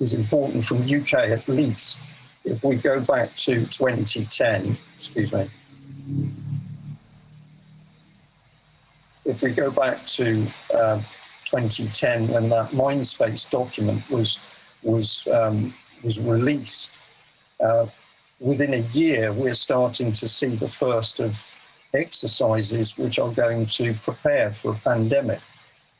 is 0.00 0.14
important 0.14 0.64
from 0.64 0.82
UK 0.82 1.14
at 1.14 1.46
least, 1.48 2.02
if 2.44 2.64
we 2.64 2.76
go 2.76 3.00
back 3.00 3.36
to 3.36 3.66
2010, 3.66 4.76
excuse 4.96 5.32
me, 5.32 5.48
if 9.24 9.42
we 9.42 9.50
go 9.52 9.70
back 9.70 10.04
to 10.06 10.46
uh, 10.74 11.00
2010 11.44 12.28
when 12.28 12.48
that 12.48 12.70
Mindspace 12.70 13.48
document 13.48 14.08
was 14.10 14.40
was 14.82 15.26
um, 15.28 15.72
was 16.02 16.18
released, 16.18 16.98
uh, 17.60 17.86
within 18.42 18.74
a 18.74 18.84
year 18.88 19.32
we're 19.32 19.54
starting 19.54 20.10
to 20.10 20.26
see 20.26 20.56
the 20.56 20.68
first 20.68 21.20
of 21.20 21.44
exercises 21.94 22.98
which 22.98 23.18
are 23.18 23.30
going 23.30 23.64
to 23.66 23.94
prepare 24.02 24.50
for 24.50 24.72
a 24.72 24.78
pandemic. 24.78 25.40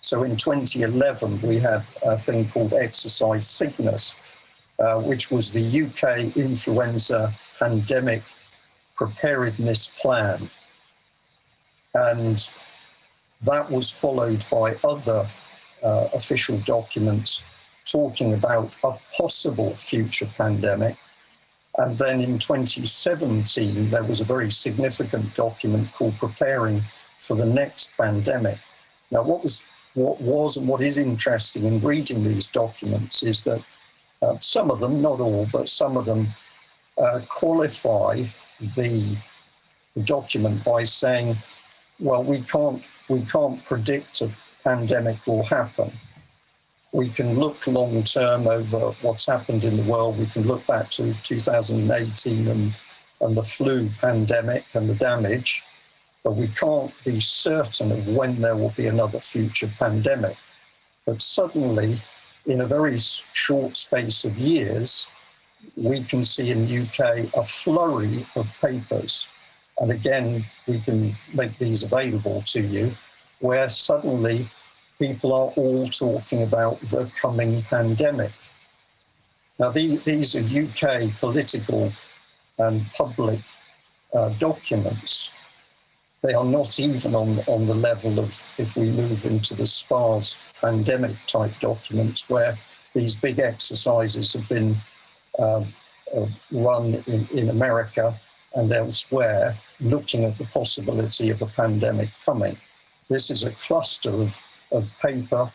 So 0.00 0.24
in 0.24 0.36
2011 0.36 1.40
we 1.42 1.60
had 1.60 1.84
a 2.02 2.16
thing 2.16 2.48
called 2.48 2.72
Exercise 2.72 3.48
Cygnus, 3.48 4.16
uh, 4.80 5.00
which 5.00 5.30
was 5.30 5.52
the 5.52 5.82
UK 5.82 6.36
influenza 6.36 7.32
pandemic 7.60 8.22
preparedness 8.96 9.92
plan. 10.00 10.50
And 11.94 12.50
that 13.42 13.70
was 13.70 13.88
followed 13.90 14.44
by 14.50 14.74
other 14.82 15.28
uh, 15.84 16.08
official 16.12 16.58
documents 16.58 17.42
talking 17.84 18.34
about 18.34 18.74
a 18.82 18.98
possible 19.16 19.76
future 19.76 20.28
pandemic. 20.36 20.96
And 21.78 21.96
then 21.96 22.20
in 22.20 22.38
2017, 22.38 23.90
there 23.90 24.04
was 24.04 24.20
a 24.20 24.24
very 24.24 24.50
significant 24.50 25.34
document 25.34 25.92
called 25.94 26.18
Preparing 26.18 26.82
for 27.18 27.34
the 27.36 27.46
Next 27.46 27.90
Pandemic. 27.96 28.58
Now, 29.10 29.22
what 29.22 29.42
was, 29.42 29.62
what 29.94 30.20
was 30.20 30.56
and 30.56 30.68
what 30.68 30.82
is 30.82 30.98
interesting 30.98 31.64
in 31.64 31.80
reading 31.80 32.24
these 32.24 32.46
documents 32.46 33.22
is 33.22 33.42
that 33.44 33.62
uh, 34.20 34.38
some 34.38 34.70
of 34.70 34.80
them, 34.80 35.00
not 35.00 35.20
all, 35.20 35.48
but 35.50 35.68
some 35.68 35.96
of 35.96 36.04
them 36.04 36.28
uh, 36.98 37.20
qualify 37.28 38.24
the 38.76 39.16
document 40.04 40.62
by 40.64 40.84
saying, 40.84 41.36
well, 41.98 42.22
we 42.22 42.42
can't, 42.42 42.82
we 43.08 43.22
can't 43.22 43.64
predict 43.64 44.20
a 44.20 44.30
pandemic 44.62 45.26
will 45.26 45.42
happen. 45.42 45.92
We 46.92 47.08
can 47.08 47.38
look 47.38 47.66
long 47.66 48.02
term 48.02 48.46
over 48.46 48.92
what's 49.02 49.26
happened 49.26 49.64
in 49.64 49.76
the 49.78 49.82
world. 49.84 50.18
We 50.18 50.26
can 50.26 50.46
look 50.46 50.66
back 50.66 50.90
to 50.92 51.14
2018 51.22 52.48
and, 52.48 52.74
and 53.20 53.36
the 53.36 53.42
flu 53.42 53.88
pandemic 54.00 54.64
and 54.74 54.88
the 54.88 54.94
damage. 54.94 55.64
but 56.22 56.36
we 56.36 56.48
can't 56.48 56.92
be 57.04 57.18
certain 57.18 57.90
of 57.92 58.06
when 58.08 58.40
there 58.40 58.56
will 58.56 58.70
be 58.76 58.86
another 58.86 59.18
future 59.18 59.70
pandemic. 59.78 60.36
But 61.04 61.20
suddenly, 61.20 62.00
in 62.46 62.60
a 62.60 62.66
very 62.66 62.96
short 63.32 63.76
space 63.76 64.24
of 64.24 64.38
years, 64.38 65.06
we 65.76 66.04
can 66.04 66.22
see 66.22 66.50
in 66.50 66.66
the 66.66 66.82
UK 66.82 67.32
a 67.34 67.42
flurry 67.42 68.26
of 68.36 68.46
papers. 68.60 69.28
And 69.78 69.90
again, 69.90 70.44
we 70.66 70.80
can 70.80 71.16
make 71.34 71.58
these 71.58 71.82
available 71.82 72.42
to 72.46 72.60
you, 72.60 72.94
where 73.40 73.68
suddenly 73.68 74.48
people 75.02 75.32
are 75.32 75.50
all 75.56 75.88
talking 75.88 76.44
about 76.44 76.80
the 76.82 77.10
coming 77.20 77.60
pandemic. 77.62 78.30
Now, 79.58 79.70
the, 79.70 79.96
these 79.96 80.36
are 80.36 80.44
UK 80.64 81.10
political 81.18 81.92
and 82.58 82.86
public 82.92 83.40
uh, 84.14 84.28
documents. 84.38 85.32
They 86.22 86.34
are 86.34 86.44
not 86.44 86.78
even 86.78 87.16
on, 87.16 87.40
on 87.48 87.66
the 87.66 87.74
level 87.74 88.20
of 88.20 88.44
if 88.58 88.76
we 88.76 88.90
move 88.90 89.26
into 89.26 89.56
the 89.56 89.66
SPARS 89.66 90.38
pandemic 90.60 91.16
type 91.26 91.58
documents, 91.58 92.30
where 92.30 92.56
these 92.94 93.16
big 93.16 93.40
exercises 93.40 94.32
have 94.34 94.48
been 94.48 94.76
uh, 95.36 95.64
uh, 96.16 96.26
run 96.52 97.02
in, 97.08 97.26
in 97.32 97.50
America 97.50 98.14
and 98.54 98.72
elsewhere, 98.72 99.58
looking 99.80 100.24
at 100.26 100.38
the 100.38 100.44
possibility 100.44 101.30
of 101.30 101.42
a 101.42 101.46
pandemic 101.46 102.10
coming. 102.24 102.56
This 103.08 103.30
is 103.30 103.42
a 103.42 103.50
cluster 103.50 104.10
of, 104.10 104.38
of 104.72 104.88
paper 105.00 105.52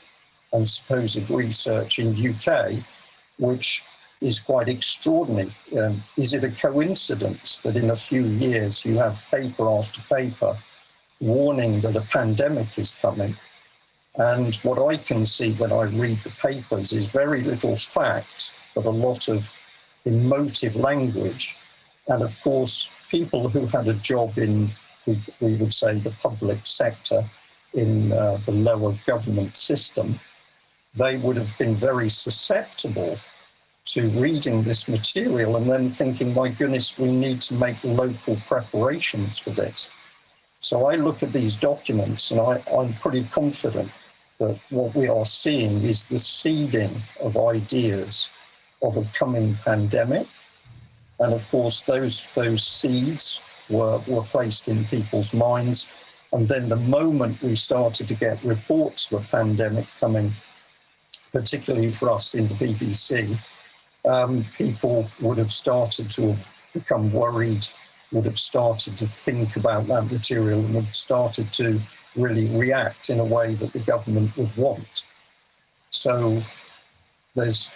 and 0.54 0.68
supposed 0.68 1.30
research 1.30 2.00
in 2.00 2.16
UK, 2.16 2.84
which 3.38 3.84
is 4.22 4.40
quite 4.40 4.68
extraordinary. 4.68 5.54
Um, 5.78 6.04
is 6.16 6.34
it 6.34 6.44
a 6.44 6.52
coincidence 6.52 7.60
that 7.64 7.76
in 7.76 7.92
a 7.92 7.96
few 7.96 8.26
years 8.26 8.84
you 8.84 8.98
have 8.98 9.20
paper 9.30 9.70
after 9.70 10.02
paper 10.10 10.58
warning 11.20 11.82
that 11.82 11.96
a 11.96 12.02
pandemic 12.02 12.80
is 12.80 12.96
coming? 13.02 13.38
And 14.16 14.56
what 14.58 14.80
I 14.82 14.98
can 14.98 15.26
see 15.26 15.54
when 15.54 15.72
I 15.72 15.84
read 15.84 16.20
the 16.24 16.32
papers 16.32 16.92
is 16.94 17.06
very 17.06 17.44
little 17.44 17.78
fact, 17.78 18.54
but 18.74 18.86
a 18.86 18.90
lot 18.90 19.28
of 19.28 19.52
emotive 20.06 20.76
language. 20.76 21.56
And 22.08 22.24
of 22.24 22.40
course, 22.42 22.90
people 23.12 23.50
who 23.50 23.68
had 23.68 23.88
a 23.88 23.94
job 23.94 24.40
in, 24.40 24.72
we, 25.06 25.22
we 25.40 25.56
would 25.56 25.74
say, 25.74 26.00
the 26.00 26.12
public 26.12 26.66
sector 26.66 27.30
in 27.74 28.12
uh, 28.12 28.40
the 28.46 28.52
lower 28.52 28.98
government 29.06 29.56
system, 29.56 30.20
they 30.94 31.18
would 31.18 31.38
have 31.38 31.56
been 31.58 31.76
very 31.76 32.10
susceptible 32.10 33.20
to 33.86 34.10
reading 34.10 34.64
this 34.64 34.88
material 34.88 35.56
and 35.56 35.70
then 35.70 35.88
thinking, 35.88 36.34
my 36.34 36.50
goodness, 36.50 36.98
we 36.98 37.12
need 37.12 37.42
to 37.42 37.54
make 37.54 37.82
local 37.84 38.36
preparations 38.48 39.38
for 39.38 39.52
this. 39.52 39.90
So 40.60 40.88
I 40.88 40.96
look 40.96 41.24
at 41.24 41.32
these 41.32 41.56
documents 41.56 42.32
and 42.32 42.42
I, 42.42 42.62
I'm 42.72 42.94
pretty 42.96 43.24
confident 43.26 43.90
that 44.40 44.60
what 44.70 44.94
we 44.94 45.08
are 45.08 45.26
seeing 45.26 45.84
is 45.84 46.04
the 46.04 46.20
seeding 46.20 47.02
of 47.22 47.38
ideas 47.38 48.30
of 48.82 48.98
a 48.98 49.06
coming 49.14 49.58
pandemic. 49.64 50.28
And 51.20 51.34
of 51.34 51.50
course, 51.50 51.82
those, 51.82 52.28
those 52.36 52.66
seeds 52.66 53.40
were, 53.70 54.00
were 54.08 54.24
placed 54.24 54.68
in 54.68 54.86
people's 54.86 55.34
minds. 55.34 55.88
And 56.34 56.48
then 56.48 56.70
the 56.70 56.76
moment 56.76 57.42
we 57.42 57.56
started 57.56 58.08
to 58.08 58.14
get 58.14 58.44
reports 58.44 59.12
of 59.12 59.24
a 59.24 59.28
pandemic 59.28 59.88
coming, 60.00 60.34
particularly 61.32 61.92
for 61.92 62.12
us 62.12 62.36
in 62.36 62.48
the 62.48 62.54
BBC, 62.56 63.40
um, 64.06 64.46
people 64.58 65.08
would 65.22 65.38
have 65.38 65.52
started 65.52 66.10
to 66.12 66.36
become 66.74 67.12
worried, 67.12 67.66
would 68.12 68.26
have 68.26 68.40
started 68.40 68.98
to 68.98 69.06
think 69.06 69.56
about 69.56 69.88
that 69.88 70.12
material, 70.12 70.60
and 70.60 70.76
would 70.76 70.86
have 70.86 70.96
started 70.96 71.52
to 71.54 71.80
really 72.16 72.48
react 72.58 73.10
in 73.10 73.20
a 73.20 73.26
way 73.26 73.54
that 73.56 73.72
the 73.74 73.80
government 73.80 74.36
would 74.38 74.56
want. 74.58 75.06
So 75.92 76.42
there's 77.36 77.70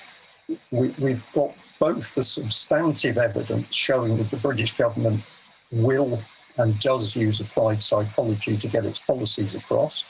we, 0.71 0.89
we've 0.99 1.23
got 1.33 1.53
both 1.80 2.13
the 2.13 2.23
substantive 2.23 3.17
evidence 3.17 3.73
showing 3.73 4.17
that 4.17 4.30
the 4.30 4.38
British 4.38 4.75
government 4.75 5.23
will 5.71 6.21
and 6.61 6.80
does 6.80 7.15
use 7.15 7.41
applied 7.41 7.81
psychology 7.81 8.56
to 8.56 8.67
get 8.67 8.85
its 8.85 8.99
policies 8.99 9.56
across. 9.56 10.06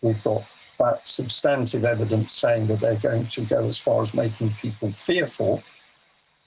We've 0.00 0.22
got 0.22 0.44
that 0.78 1.06
substantive 1.06 1.84
evidence 1.84 2.32
saying 2.32 2.68
that 2.68 2.80
they're 2.80 2.96
going 2.96 3.26
to 3.28 3.42
go 3.42 3.64
as 3.66 3.78
far 3.78 4.02
as 4.02 4.14
making 4.14 4.54
people 4.60 4.92
fearful. 4.92 5.62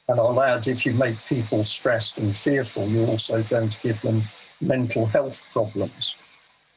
And 0.08 0.20
I'll 0.20 0.42
add, 0.42 0.68
if 0.68 0.86
you 0.86 0.94
make 0.94 1.18
people 1.28 1.64
stressed 1.64 2.18
and 2.18 2.36
fearful, 2.36 2.88
you're 2.88 3.08
also 3.08 3.44
going 3.44 3.70
to 3.70 3.82
give 3.82 4.02
them 4.02 4.24
mental 4.62 5.06
health 5.06 5.42
problems. 5.52 6.16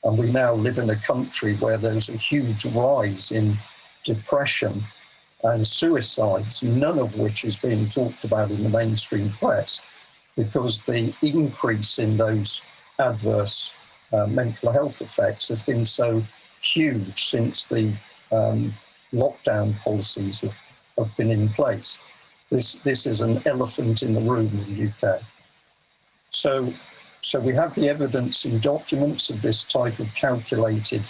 And 0.05 0.19
we 0.19 0.31
now 0.31 0.55
live 0.55 0.78
in 0.78 0.91
a 0.91 0.97
country 0.97 1.57
where 1.57 1.77
there's 1.77 2.09
a 2.09 2.17
huge 2.17 2.65
rise 2.67 3.33
in 3.33 3.57
depression 4.05 4.83
and 5.45 5.67
suicides, 5.67 6.62
none 6.62 6.99
of 6.99 7.17
which 7.17 7.45
is 7.45 7.59
being 7.59 7.89
talked 7.89 8.25
about 8.25 8.51
in 8.51 8.62
the 8.62 8.69
mainstream 8.69 9.31
press 9.33 9.81
because 10.39 10.83
the 10.83 11.12
increase 11.20 11.99
in 11.99 12.17
those 12.17 12.62
adverse 13.00 13.75
uh, 14.12 14.25
mental 14.28 14.70
health 14.70 15.02
effects 15.02 15.49
has 15.49 15.60
been 15.60 15.84
so 15.84 16.23
huge 16.62 17.28
since 17.28 17.65
the 17.65 17.92
um, 18.31 18.73
lockdown 19.12 19.76
policies 19.81 20.42
have, 20.42 20.55
have 20.97 21.15
been 21.17 21.33
in 21.33 21.49
place. 21.49 21.99
This, 22.50 22.75
this 22.84 23.05
is 23.05 23.20
an 23.20 23.42
elephant 23.47 24.05
in 24.05 24.15
the 24.15 24.20
room 24.20 24.47
in 24.47 24.92
the 25.02 25.08
UK. 25.08 25.20
So, 26.31 26.73
so 27.20 27.41
we 27.41 27.52
have 27.57 27.75
the 27.75 27.89
evidence 27.89 28.44
in 28.44 28.60
documents 28.60 29.31
of 29.31 29.42
this 29.42 29.65
type 29.65 29.99
of 29.99 30.07
calculated, 30.15 31.02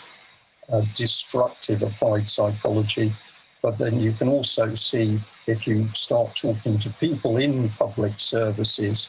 uh, 0.70 0.82
destructive 0.94 1.82
applied 1.82 2.26
psychology 2.26 3.12
but 3.62 3.78
then 3.78 4.00
you 4.00 4.12
can 4.12 4.28
also 4.28 4.74
see 4.74 5.20
if 5.46 5.66
you 5.66 5.88
start 5.92 6.34
talking 6.36 6.78
to 6.78 6.90
people 6.94 7.38
in 7.38 7.68
public 7.70 8.18
services, 8.18 9.08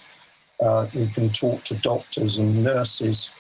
uh, 0.60 0.88
you 0.94 1.08
can 1.08 1.30
talk 1.30 1.64
to 1.66 1.76
doctors 1.76 2.40
and 2.40 2.64
nurses 2.64 3.32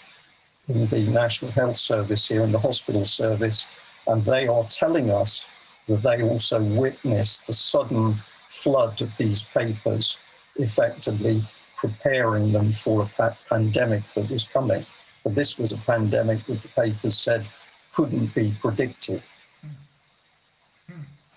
in 0.67 0.87
the 0.87 0.99
National 0.99 1.51
Health 1.51 1.77
Service 1.77 2.27
here 2.27 2.43
in 2.43 2.51
the 2.51 2.59
hospital 2.59 3.05
service, 3.05 3.65
and 4.07 4.23
they 4.23 4.47
are 4.47 4.63
telling 4.65 5.09
us 5.09 5.45
that 5.87 6.03
they 6.03 6.21
also 6.21 6.61
witnessed 6.61 7.47
the 7.47 7.53
sudden 7.53 8.15
flood 8.47 9.01
of 9.01 9.15
these 9.17 9.43
papers, 9.43 10.19
effectively 10.57 11.43
preparing 11.75 12.51
them 12.51 12.71
for 12.71 13.03
a 13.03 13.05
pa- 13.17 13.37
pandemic 13.49 14.03
that 14.13 14.29
was 14.29 14.45
coming. 14.47 14.85
But 15.23 15.35
this 15.35 15.57
was 15.57 15.71
a 15.71 15.77
pandemic 15.77 16.45
that 16.45 16.61
the 16.61 16.67
papers 16.69 17.17
said 17.17 17.47
couldn't 17.93 18.33
be 18.35 18.55
predicted. 18.61 19.23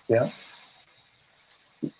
Yeah. 0.07 0.29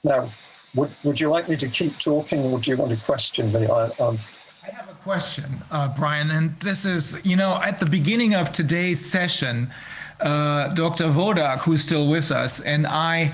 Now, 0.04 0.32
would, 0.76 0.92
would 1.04 1.20
you 1.20 1.30
like 1.30 1.50
me 1.50 1.56
to 1.58 1.68
keep 1.68 1.98
talking 2.00 2.42
or 2.42 2.60
do 2.60 2.72
you 2.72 2.78
want 2.78 2.92
to 2.92 3.06
question 3.06 3.52
me? 3.52 3.68
I, 3.68 3.90
um, 4.00 4.20
I 4.64 4.72
have 4.72 4.90
a 4.90 4.94
question, 4.94 5.62
uh, 5.72 5.90
Brian, 5.90 6.32
and 6.32 6.58
this 6.62 6.86
is, 6.86 7.20
you 7.26 7.36
know, 7.36 7.60
at 7.62 7.80
the 7.80 7.86
beginning 7.86 8.34
of 8.34 8.52
today's 8.52 9.04
session, 9.06 9.70
uh, 10.22 10.70
Dr. 10.70 11.06
Vodak, 11.06 11.60
who's 11.60 11.84
still 11.84 12.08
with 12.08 12.32
us, 12.32 12.62
and 12.62 12.88
I 12.88 13.34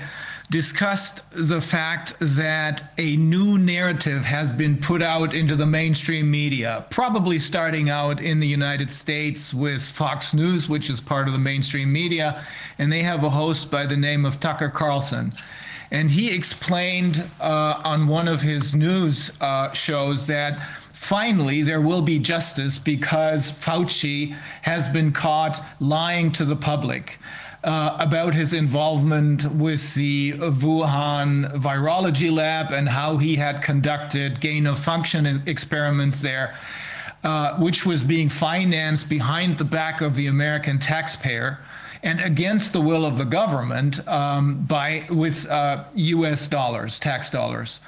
discussed 0.50 1.22
the 1.30 1.60
fact 1.60 2.14
that 2.18 2.92
a 2.98 3.16
new 3.16 3.56
narrative 3.56 4.24
has 4.24 4.52
been 4.52 4.76
put 4.76 5.00
out 5.00 5.32
into 5.32 5.54
the 5.54 5.64
mainstream 5.64 6.28
media, 6.28 6.84
probably 6.90 7.38
starting 7.38 7.88
out 7.88 8.20
in 8.20 8.40
the 8.40 8.48
United 8.48 8.90
States 8.90 9.54
with 9.54 9.80
Fox 9.80 10.34
News, 10.34 10.68
which 10.68 10.90
is 10.90 11.00
part 11.00 11.28
of 11.28 11.32
the 11.32 11.38
mainstream 11.38 11.92
media, 11.92 12.44
and 12.78 12.90
they 12.90 13.02
have 13.02 13.22
a 13.22 13.30
host 13.30 13.70
by 13.70 13.86
the 13.86 13.96
name 13.96 14.24
of 14.24 14.40
Tucker 14.40 14.68
Carlson. 14.68 15.32
And 15.92 16.10
he 16.10 16.34
explained 16.34 17.22
uh, 17.40 17.80
on 17.84 18.08
one 18.08 18.26
of 18.26 18.42
his 18.42 18.74
news 18.74 19.32
uh, 19.40 19.72
shows 19.72 20.26
that 20.26 20.60
finally 20.92 21.62
there 21.62 21.80
will 21.80 22.02
be 22.02 22.18
justice 22.18 22.78
because 22.78 23.50
Fauci 23.50 24.36
has 24.62 24.88
been 24.88 25.12
caught 25.12 25.64
lying 25.78 26.32
to 26.32 26.44
the 26.44 26.56
public 26.56 27.18
uh, 27.62 27.96
about 27.98 28.34
his 28.34 28.54
involvement 28.54 29.44
with 29.52 29.94
the 29.94 30.32
Wuhan 30.32 31.52
virology 31.60 32.32
lab 32.34 32.72
and 32.72 32.88
how 32.88 33.18
he 33.18 33.36
had 33.36 33.62
conducted 33.62 34.40
gain 34.40 34.66
of 34.66 34.78
function 34.78 35.42
experiments 35.46 36.22
there, 36.22 36.54
uh, 37.22 37.56
which 37.58 37.84
was 37.84 38.02
being 38.02 38.28
financed 38.28 39.08
behind 39.08 39.58
the 39.58 39.64
back 39.64 40.00
of 40.00 40.14
the 40.14 40.26
American 40.28 40.78
taxpayer 40.78 41.58
and 42.02 42.20
against 42.20 42.72
the 42.72 42.80
will 42.80 43.04
of 43.04 43.18
the 43.18 43.24
government 43.24 44.06
um, 44.08 44.64
by 44.64 45.06
with 45.10 45.46
uh, 45.50 45.84
U.S. 45.94 46.48
dollars, 46.48 46.98
tax 46.98 47.30
dollars. 47.30 47.80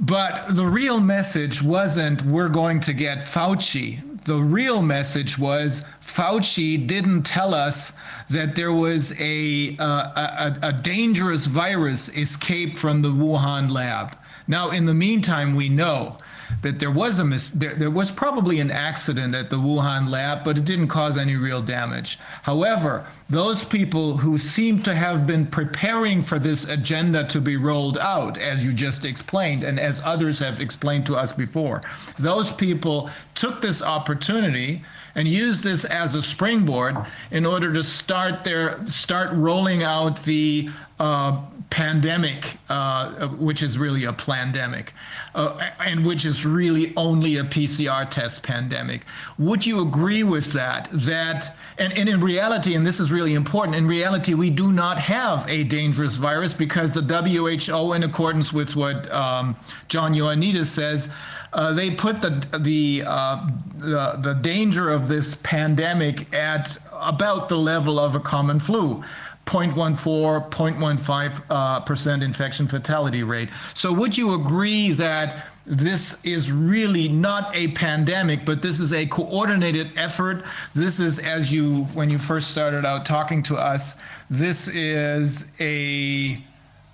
But 0.00 0.54
the 0.54 0.66
real 0.66 1.00
message 1.00 1.62
wasn't 1.62 2.22
we're 2.22 2.48
going 2.48 2.80
to 2.80 2.92
get 2.92 3.18
Fauci. 3.18 4.24
The 4.24 4.36
real 4.36 4.82
message 4.82 5.38
was 5.38 5.84
Fauci 6.00 6.84
didn't 6.86 7.24
tell 7.24 7.54
us 7.54 7.92
that 8.30 8.54
there 8.54 8.72
was 8.72 9.12
a, 9.20 9.76
uh, 9.78 10.54
a, 10.62 10.68
a 10.68 10.72
dangerous 10.72 11.46
virus 11.46 12.08
escaped 12.16 12.78
from 12.78 13.02
the 13.02 13.10
Wuhan 13.10 13.70
lab. 13.70 14.16
Now, 14.46 14.70
in 14.70 14.84
the 14.84 14.94
meantime, 14.94 15.54
we 15.54 15.68
know 15.68 16.18
that 16.62 16.78
there 16.78 16.90
was 16.90 17.18
a 17.18 17.24
mis- 17.24 17.50
there, 17.50 17.74
there 17.74 17.90
was 17.90 18.10
probably 18.10 18.60
an 18.60 18.70
accident 18.70 19.34
at 19.34 19.50
the 19.50 19.56
Wuhan 19.56 20.10
lab, 20.10 20.44
but 20.44 20.58
it 20.58 20.64
didn't 20.64 20.88
cause 20.88 21.16
any 21.16 21.36
real 21.36 21.62
damage. 21.62 22.18
However, 22.42 23.06
those 23.30 23.64
people 23.64 24.18
who 24.18 24.38
seem 24.38 24.82
to 24.82 24.94
have 24.94 25.26
been 25.26 25.46
preparing 25.46 26.22
for 26.22 26.38
this 26.38 26.68
agenda 26.68 27.24
to 27.28 27.40
be 27.40 27.56
rolled 27.56 27.98
out, 27.98 28.36
as 28.36 28.64
you 28.64 28.72
just 28.72 29.04
explained, 29.04 29.64
and 29.64 29.80
as 29.80 30.02
others 30.04 30.38
have 30.40 30.60
explained 30.60 31.06
to 31.06 31.16
us 31.16 31.32
before, 31.32 31.82
those 32.18 32.52
people 32.52 33.10
took 33.34 33.60
this 33.60 33.82
opportunity 33.82 34.84
and 35.14 35.28
use 35.28 35.62
this 35.62 35.84
as 35.84 36.14
a 36.14 36.22
springboard 36.22 36.96
in 37.30 37.46
order 37.46 37.72
to 37.72 37.82
start 37.82 38.44
their 38.44 38.84
start 38.86 39.32
rolling 39.32 39.82
out 39.82 40.22
the 40.24 40.68
uh, 41.00 41.40
pandemic, 41.70 42.56
uh, 42.68 43.26
which 43.28 43.62
is 43.62 43.78
really 43.78 44.04
a 44.04 44.12
plandemic, 44.12 44.88
uh, 45.34 45.70
and 45.80 46.06
which 46.06 46.24
is 46.24 46.46
really 46.46 46.92
only 46.96 47.38
a 47.38 47.44
PCR 47.44 48.08
test 48.08 48.44
pandemic. 48.44 49.02
Would 49.38 49.66
you 49.66 49.82
agree 49.82 50.22
with 50.22 50.52
that? 50.52 50.88
That 50.92 51.56
and, 51.78 51.92
and 51.94 52.08
in 52.08 52.20
reality, 52.20 52.74
and 52.74 52.86
this 52.86 53.00
is 53.00 53.10
really 53.10 53.34
important, 53.34 53.76
in 53.76 53.88
reality, 53.88 54.34
we 54.34 54.50
do 54.50 54.70
not 54.70 54.98
have 54.98 55.48
a 55.48 55.64
dangerous 55.64 56.14
virus 56.14 56.54
because 56.54 56.92
the 56.92 57.02
WHO, 57.02 57.92
in 57.92 58.04
accordance 58.04 58.52
with 58.52 58.76
what 58.76 59.10
um, 59.10 59.56
John 59.88 60.14
Ioannidis 60.14 60.66
says, 60.66 61.10
uh, 61.54 61.72
they 61.72 61.90
put 61.90 62.20
the 62.20 62.44
the, 62.58 63.04
uh, 63.06 63.48
the 63.78 64.16
the 64.20 64.34
danger 64.34 64.90
of 64.90 65.08
this 65.08 65.36
pandemic 65.36 66.32
at 66.34 66.76
about 66.92 67.48
the 67.48 67.56
level 67.56 67.98
of 67.98 68.14
a 68.14 68.20
common 68.20 68.60
flu. 68.60 69.02
0.14, 69.46 70.50
0.15 70.50 71.42
uh, 71.50 71.80
percent 71.80 72.22
infection 72.22 72.66
fatality 72.66 73.22
rate. 73.22 73.50
So, 73.74 73.92
would 73.92 74.16
you 74.16 74.34
agree 74.34 74.92
that 74.92 75.46
this 75.66 76.22
is 76.24 76.50
really 76.50 77.08
not 77.08 77.54
a 77.54 77.68
pandemic, 77.72 78.44
but 78.44 78.62
this 78.62 78.80
is 78.80 78.92
a 78.92 79.06
coordinated 79.06 79.90
effort? 79.96 80.44
This 80.74 80.98
is, 80.98 81.18
as 81.18 81.52
you, 81.52 81.84
when 81.94 82.10
you 82.10 82.18
first 82.18 82.50
started 82.50 82.84
out 82.84 83.06
talking 83.06 83.42
to 83.44 83.56
us, 83.56 83.96
this 84.30 84.68
is 84.68 85.52
a, 85.60 86.42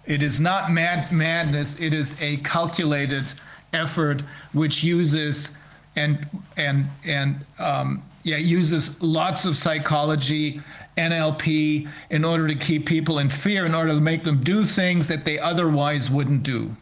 it 0.06 0.22
is 0.22 0.40
not 0.40 0.72
mad 0.72 1.12
madness. 1.12 1.80
It 1.80 1.92
is 1.92 2.20
a 2.20 2.38
calculated 2.38 3.24
effort 3.72 4.22
which 4.52 4.82
uses 4.82 5.56
and 5.96 6.26
and 6.56 6.88
and 7.04 7.44
um, 7.58 8.02
yeah 8.22 8.36
uses 8.36 9.00
lots 9.02 9.44
of 9.44 9.56
psychology 9.56 10.60
NLP 10.96 11.88
in 12.10 12.24
order 12.24 12.46
to 12.46 12.54
keep 12.54 12.86
people 12.86 13.18
in 13.18 13.28
fear, 13.28 13.66
in 13.66 13.74
order 13.74 13.92
to 13.92 14.00
make 14.00 14.24
them 14.24 14.42
do 14.42 14.64
things 14.64 15.08
that 15.08 15.24
they 15.24 15.38
otherwise 15.38 16.10
wouldn't 16.10 16.42
do? 16.42 16.76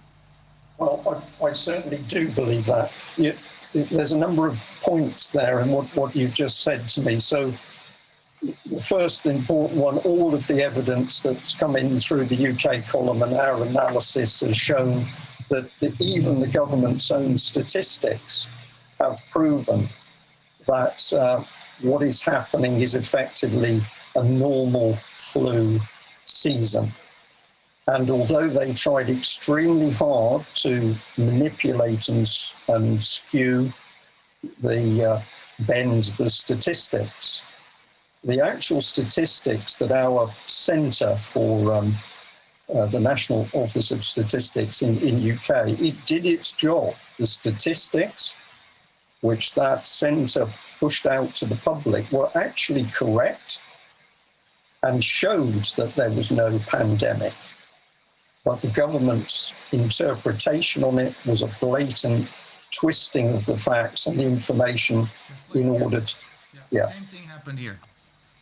Well, 0.78 1.22
I, 1.40 1.46
I 1.46 1.52
certainly 1.52 1.98
do 2.08 2.28
believe 2.30 2.66
that. 2.66 2.92
You, 3.16 3.34
there's 3.74 4.12
a 4.12 4.18
number 4.18 4.46
of 4.46 4.58
points 4.80 5.28
there 5.28 5.60
in 5.60 5.70
what, 5.70 5.94
what 5.94 6.16
you 6.16 6.28
just 6.28 6.62
said 6.62 6.88
to 6.88 7.02
me. 7.02 7.20
So, 7.20 7.52
the 8.66 8.80
first 8.80 9.26
important 9.26 9.80
one 9.80 9.98
all 9.98 10.32
of 10.32 10.46
the 10.46 10.62
evidence 10.62 11.18
that's 11.18 11.56
come 11.56 11.74
in 11.74 11.98
through 11.98 12.24
the 12.26 12.48
UK 12.48 12.86
column 12.86 13.20
and 13.24 13.34
our 13.34 13.64
analysis 13.64 14.40
has 14.40 14.56
shown 14.56 15.04
that 15.48 15.70
even 15.98 16.40
the 16.40 16.46
government's 16.46 17.10
own 17.10 17.38
statistics 17.38 18.48
have 19.00 19.20
proven 19.30 19.88
that 20.66 21.12
uh, 21.12 21.42
what 21.80 22.02
is 22.02 22.20
happening 22.20 22.80
is 22.80 22.94
effectively 22.94 23.82
a 24.16 24.22
normal 24.22 24.98
flu 25.16 25.80
season. 26.26 26.92
And 27.86 28.10
although 28.10 28.48
they 28.48 28.74
tried 28.74 29.08
extremely 29.08 29.90
hard 29.92 30.44
to 30.56 30.94
manipulate 31.16 32.08
and, 32.08 32.28
and 32.68 33.02
skew 33.02 33.72
the 34.60 35.04
uh, 35.04 35.22
bend 35.60 36.04
the 36.18 36.28
statistics, 36.28 37.42
the 38.24 38.40
actual 38.40 38.80
statistics 38.80 39.74
that 39.76 39.90
our 39.90 40.30
Centre 40.46 41.16
for 41.16 41.72
um, 41.72 41.96
uh, 42.74 42.86
the 42.86 43.00
National 43.00 43.48
Office 43.52 43.90
of 43.90 44.04
Statistics 44.04 44.82
in, 44.82 44.98
in 44.98 45.32
UK, 45.32 45.68
it 45.80 46.06
did 46.06 46.26
its 46.26 46.52
job. 46.52 46.94
The 47.18 47.26
statistics 47.26 48.36
which 49.20 49.54
that 49.54 49.86
centre 49.86 50.48
pushed 50.78 51.06
out 51.06 51.34
to 51.34 51.46
the 51.46 51.56
public 51.56 52.10
were 52.12 52.30
actually 52.36 52.84
correct 52.84 53.60
and 54.82 55.02
showed 55.02 55.64
that 55.76 55.94
there 55.96 56.10
was 56.10 56.30
no 56.30 56.58
pandemic. 56.60 57.32
But 58.44 58.62
the 58.62 58.68
government's 58.68 59.52
interpretation 59.72 60.84
on 60.84 60.98
it 60.98 61.14
was 61.26 61.42
a 61.42 61.50
blatant 61.60 62.28
twisting 62.70 63.34
of 63.34 63.44
the 63.46 63.56
facts 63.56 64.06
and 64.06 64.18
the 64.18 64.24
information 64.24 65.08
in 65.54 65.68
order 65.68 66.00
to. 66.00 66.16
Yeah. 66.70 66.88
Same 66.90 67.06
thing 67.06 67.24
happened 67.24 67.58
here. 67.58 67.80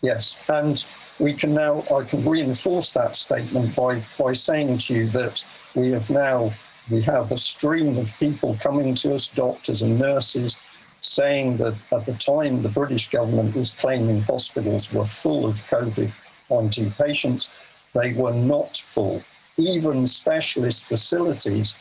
Yes, 0.02 0.36
and 0.48 0.84
we 1.18 1.32
can 1.32 1.54
now, 1.54 1.84
I 1.94 2.04
can 2.04 2.28
reinforce 2.28 2.92
that 2.92 3.16
statement 3.16 3.74
by, 3.74 4.02
by 4.18 4.32
saying 4.32 4.78
to 4.78 4.94
you 4.94 5.08
that 5.10 5.44
we 5.74 5.90
have 5.92 6.10
now, 6.10 6.52
we 6.90 7.02
have 7.02 7.32
a 7.32 7.36
stream 7.36 7.96
of 7.96 8.16
people 8.18 8.56
coming 8.60 8.94
to 8.96 9.14
us, 9.14 9.28
doctors 9.28 9.82
and 9.82 9.98
nurses, 9.98 10.56
saying 11.00 11.56
that 11.58 11.74
at 11.92 12.06
the 12.06 12.14
time 12.14 12.62
the 12.62 12.68
British 12.68 13.10
government 13.10 13.54
was 13.54 13.72
claiming 13.72 14.20
hospitals 14.22 14.92
were 14.92 15.06
full 15.06 15.46
of 15.46 15.66
COVID 15.66 16.12
19 16.50 16.92
patients, 16.92 17.50
they 17.92 18.12
were 18.12 18.32
not 18.32 18.76
full. 18.76 19.22
Even 19.56 20.06
specialist 20.06 20.84
facilities 20.84 21.76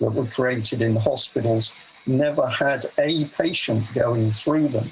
that 0.00 0.10
were 0.10 0.26
created 0.26 0.82
in 0.82 0.96
hospitals 0.96 1.74
never 2.06 2.46
had 2.46 2.86
a 2.98 3.26
patient 3.26 3.84
going 3.94 4.30
through 4.30 4.68
them. 4.68 4.90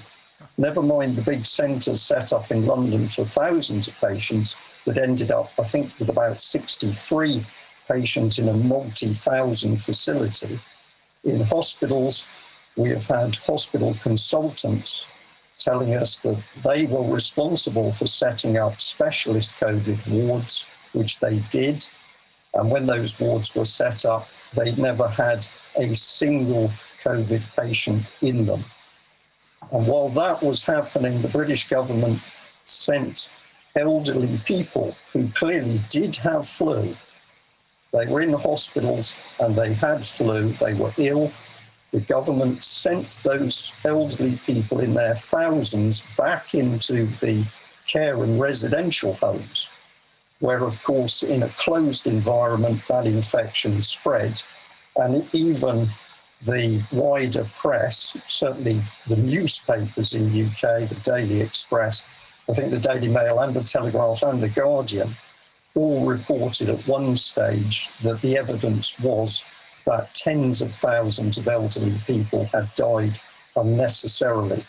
Never 0.59 0.83
mind 0.83 1.17
the 1.17 1.23
big 1.23 1.45
centres 1.45 2.01
set 2.01 2.33
up 2.33 2.51
in 2.51 2.65
London 2.65 3.11
for 3.11 3.27
thousands 3.27 3.89
of 3.89 4.01
patients 4.01 4.57
that 4.87 4.97
ended 4.97 5.31
up, 5.31 5.51
I 5.59 5.65
think, 5.65 5.93
with 5.99 6.09
about 6.09 6.41
63 6.41 7.45
patients 7.87 8.39
in 8.39 8.49
a 8.49 8.55
multi 8.55 9.13
thousand 9.13 9.83
facility. 9.83 10.59
In 11.25 11.43
hospitals, 11.43 12.25
we 12.77 12.89
have 12.91 13.07
had 13.07 13.37
hospital 13.37 13.95
consultants 14.03 15.05
telling 15.59 15.95
us 15.95 16.19
that 16.19 16.43
they 16.65 16.87
were 16.87 17.03
responsible 17.03 17.93
for 17.93 18.07
setting 18.07 18.57
up 18.57 18.81
specialist 18.81 19.55
COVID 19.61 20.07
wards, 20.09 20.65
which 20.93 21.21
they 21.21 21.41
did. 21.51 21.87
And 22.55 22.71
when 22.71 22.87
those 22.87 23.21
wards 23.21 23.55
were 23.55 23.65
set 23.67 24.07
up, 24.07 24.29
they 24.55 24.75
never 24.77 25.09
had 25.09 25.47
a 25.77 25.95
single 25.95 26.71
COVID 27.05 27.43
patient 27.57 28.11
in 28.23 28.47
them. 28.47 28.65
And 29.73 29.87
while 29.87 30.09
that 30.11 30.43
was 30.43 30.65
happening, 30.65 31.23
the 31.23 31.29
British 31.29 31.69
government 31.69 32.21
sent 32.67 33.31
elderly 33.75 34.41
people 34.45 34.97
who 35.13 35.29
clearly 35.31 35.81
did 35.91 36.17
have 36.17 36.47
flu. 36.47 36.97
They 37.93 38.07
were 38.07 38.21
in 38.21 38.31
the 38.31 38.39
hospitals 38.39 39.15
and 39.41 39.55
they 39.55 39.73
had 39.75 40.05
flu, 40.05 40.53
they 40.55 40.75
were 40.75 40.93
ill, 40.99 41.33
the 41.93 42.01
government 42.01 42.63
sent 42.63 43.23
those 43.23 43.73
elderly 43.85 44.39
people 44.45 44.81
in 44.81 44.93
their 44.93 45.15
thousands 45.15 46.03
back 46.17 46.55
into 46.55 47.07
the 47.21 47.45
care 47.87 48.23
and 48.23 48.41
residential 48.41 49.15
homes, 49.15 49.71
where, 50.41 50.65
of 50.65 50.83
course, 50.83 51.23
in 51.23 51.45
a 51.45 51.49
closed 51.51 52.07
environment, 52.07 52.83
that 52.89 53.07
infection 53.07 53.81
spread. 53.81 54.43
And 54.97 55.27
even 55.33 55.89
the 56.43 56.83
wider 56.93 57.49
press, 57.57 58.17
certainly 58.27 58.83
the 59.07 59.17
newspapers 59.17 60.13
in 60.15 60.27
UK, 60.27 60.89
the 60.89 61.01
Daily 61.03 61.41
Express, 61.41 62.05
I 62.49 62.53
think 62.53 62.71
the 62.71 62.79
Daily 62.79 63.09
Mail 63.09 63.41
and 63.41 63.55
the 63.55 63.65
Telegraph 63.65 64.23
and 64.23 64.43
the 64.43 64.49
Guardian, 64.49 65.17
all 65.75 66.07
reported 66.07 66.69
at 66.69 66.87
one 66.87 67.17
stage 67.17 67.91
that 68.03 68.21
the 68.23 68.37
evidence 68.37 68.99
was 69.01 69.45
that 69.85 70.15
tens 70.15 70.63
of 70.63 70.75
thousands 70.75 71.39
of 71.39 71.49
elderly 71.49 71.99
people 72.07 72.47
had 72.47 72.75
died 72.75 73.21
unnecessarily. 73.57 74.65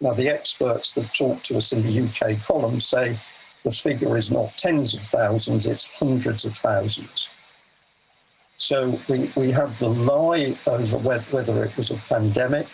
Now, 0.00 0.14
the 0.14 0.28
experts 0.28 0.92
that 0.92 1.14
talk 1.14 1.42
to 1.44 1.56
us 1.56 1.72
in 1.72 1.82
the 1.82 2.00
UK 2.02 2.42
column 2.44 2.80
say 2.80 3.18
the 3.62 3.70
figure 3.70 4.16
is 4.16 4.30
not 4.30 4.56
tens 4.56 4.94
of 4.94 5.02
thousands, 5.02 5.66
it's 5.66 5.84
hundreds 5.84 6.44
of 6.44 6.56
thousands. 6.56 7.28
So 8.56 8.98
we, 9.08 9.30
we 9.36 9.50
have 9.50 9.78
the 9.78 9.88
lie 9.88 10.56
over 10.66 10.98
whether 10.98 11.64
it 11.64 11.76
was 11.76 11.90
a 11.90 11.96
pandemic. 11.96 12.66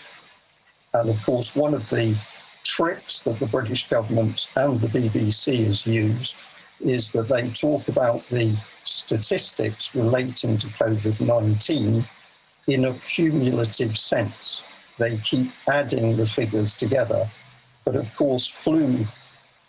And 0.94 1.08
of 1.08 1.22
course, 1.22 1.56
one 1.56 1.74
of 1.74 1.88
the 1.90 2.16
tricks 2.64 3.20
that 3.20 3.38
the 3.38 3.46
British 3.46 3.88
government 3.88 4.48
and 4.56 4.80
the 4.80 4.88
BBC 4.88 5.64
has 5.64 5.86
used 5.86 6.36
is 6.80 7.10
that 7.12 7.28
they 7.28 7.50
talk 7.50 7.88
about 7.88 8.28
the 8.28 8.56
statistics 8.84 9.94
relating 9.94 10.56
to 10.58 10.66
COVID 10.68 11.20
19 11.20 12.04
in 12.68 12.84
a 12.84 12.94
cumulative 12.94 13.98
sense. 13.98 14.62
They 14.98 15.16
keep 15.18 15.50
adding 15.66 16.16
the 16.16 16.26
figures 16.26 16.74
together. 16.74 17.28
But 17.84 17.96
of 17.96 18.14
course, 18.14 18.46
flu 18.46 19.06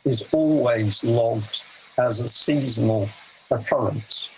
is 0.03 0.27
always 0.31 1.03
logged 1.03 1.63
as 1.97 2.19
a 2.19 2.27
seasonal 2.27 3.09
occurrence. 3.51 4.29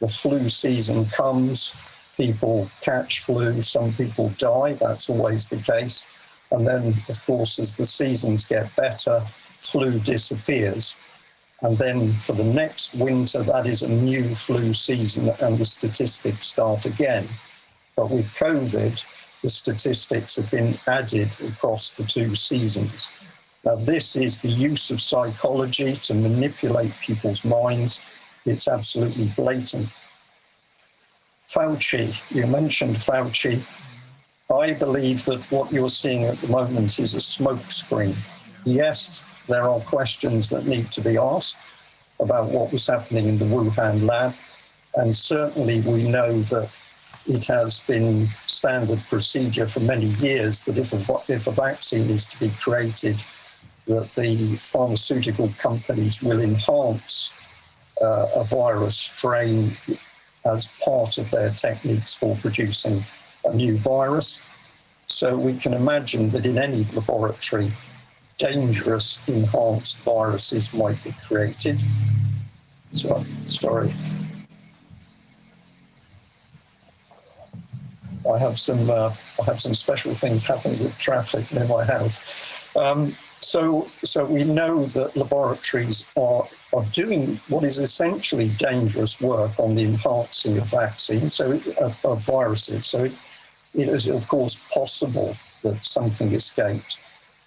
The 0.00 0.08
flu 0.08 0.48
season 0.48 1.06
comes, 1.06 1.74
people 2.16 2.70
catch 2.80 3.20
flu, 3.20 3.62
some 3.62 3.92
people 3.94 4.30
die. 4.38 4.74
That's 4.74 5.08
always 5.08 5.48
the 5.48 5.58
case. 5.58 6.04
And 6.50 6.66
then, 6.66 7.02
of 7.08 7.24
course, 7.26 7.58
as 7.58 7.74
the 7.74 7.84
seasons 7.84 8.46
get 8.46 8.74
better, 8.76 9.26
flu 9.60 9.98
disappears. 9.98 10.94
And 11.62 11.78
then 11.78 12.12
for 12.20 12.34
the 12.34 12.44
next 12.44 12.94
winter, 12.94 13.42
that 13.42 13.66
is 13.66 13.82
a 13.82 13.88
new 13.88 14.34
flu 14.34 14.72
season 14.72 15.30
and 15.40 15.56
the 15.56 15.64
statistics 15.64 16.46
start 16.46 16.84
again. 16.84 17.28
But 17.96 18.10
with 18.10 18.26
COVID, 18.34 19.04
the 19.42 19.48
statistics 19.48 20.36
have 20.36 20.50
been 20.50 20.78
added 20.86 21.36
across 21.40 21.90
the 21.90 22.04
two 22.04 22.34
seasons. 22.34 23.08
Now, 23.64 23.76
this 23.76 24.14
is 24.14 24.40
the 24.40 24.50
use 24.50 24.90
of 24.90 25.00
psychology 25.00 25.94
to 25.94 26.14
manipulate 26.14 26.92
people's 27.00 27.44
minds. 27.44 28.02
It's 28.44 28.68
absolutely 28.68 29.32
blatant. 29.36 29.88
Fauci, 31.48 32.14
you 32.30 32.46
mentioned 32.46 32.96
Fauci. 32.96 33.62
I 34.52 34.74
believe 34.74 35.24
that 35.24 35.40
what 35.50 35.72
you're 35.72 35.88
seeing 35.88 36.24
at 36.24 36.40
the 36.40 36.48
moment 36.48 36.98
is 36.98 37.14
a 37.14 37.18
smokescreen. 37.18 38.16
Yes, 38.64 39.24
there 39.48 39.68
are 39.68 39.80
questions 39.80 40.48
that 40.50 40.66
need 40.66 40.90
to 40.92 41.00
be 41.00 41.16
asked 41.16 41.58
about 42.20 42.50
what 42.50 42.72
was 42.72 42.86
happening 42.86 43.26
in 43.26 43.38
the 43.38 43.44
Wuhan 43.44 44.06
lab. 44.06 44.34
And 44.94 45.14
certainly 45.16 45.80
we 45.80 46.08
know 46.08 46.40
that 46.42 46.70
it 47.26 47.44
has 47.46 47.80
been 47.80 48.28
standard 48.46 49.02
procedure 49.08 49.66
for 49.66 49.80
many 49.80 50.06
years 50.06 50.62
that 50.62 50.76
if 50.76 50.92
a, 50.92 51.22
if 51.28 51.46
a 51.46 51.52
vaccine 51.52 52.10
is 52.10 52.26
to 52.28 52.38
be 52.38 52.50
created, 52.50 53.22
that 53.86 54.14
the 54.14 54.56
pharmaceutical 54.56 55.52
companies 55.58 56.22
will 56.22 56.40
enhance 56.40 57.32
uh, 58.00 58.28
a 58.34 58.44
virus 58.44 58.96
strain 58.96 59.76
as 60.44 60.68
part 60.82 61.18
of 61.18 61.30
their 61.30 61.50
techniques 61.50 62.14
for 62.14 62.36
producing 62.36 63.04
a 63.44 63.54
new 63.54 63.78
virus. 63.78 64.40
So 65.06 65.36
we 65.36 65.56
can 65.58 65.74
imagine 65.74 66.30
that 66.30 66.46
in 66.46 66.58
any 66.58 66.84
laboratory, 66.92 67.72
dangerous 68.38 69.20
enhanced 69.26 69.98
viruses 69.98 70.72
might 70.72 71.02
be 71.04 71.14
created. 71.26 71.80
So, 72.92 73.24
sorry. 73.46 73.94
I 78.32 78.38
have 78.38 78.58
some 78.58 78.90
uh, 78.90 79.14
I 79.40 79.44
have 79.44 79.60
some 79.60 79.74
special 79.74 80.14
things 80.14 80.44
happening 80.44 80.82
with 80.82 80.96
traffic 80.96 81.52
near 81.52 81.66
my 81.66 81.84
house. 81.84 82.22
Um, 82.74 83.14
so, 83.40 83.88
so 84.02 84.24
we 84.24 84.42
know 84.42 84.86
that 84.86 85.16
laboratories 85.16 86.08
are, 86.16 86.48
are 86.74 86.84
doing 86.92 87.40
what 87.48 87.64
is 87.64 87.78
essentially 87.78 88.48
dangerous 88.58 89.20
work 89.20 89.52
on 89.58 89.74
the 89.74 89.84
enhancing 89.84 90.58
of 90.58 90.70
vaccines, 90.70 91.34
so 91.34 91.52
of, 91.52 91.78
uh, 91.78 91.92
of 92.04 92.24
viruses. 92.24 92.86
So 92.86 93.04
it, 93.04 93.12
it 93.74 93.88
is, 93.88 94.08
of 94.08 94.26
course, 94.28 94.60
possible 94.72 95.36
that 95.62 95.84
something 95.84 96.32
escaped. 96.32 96.98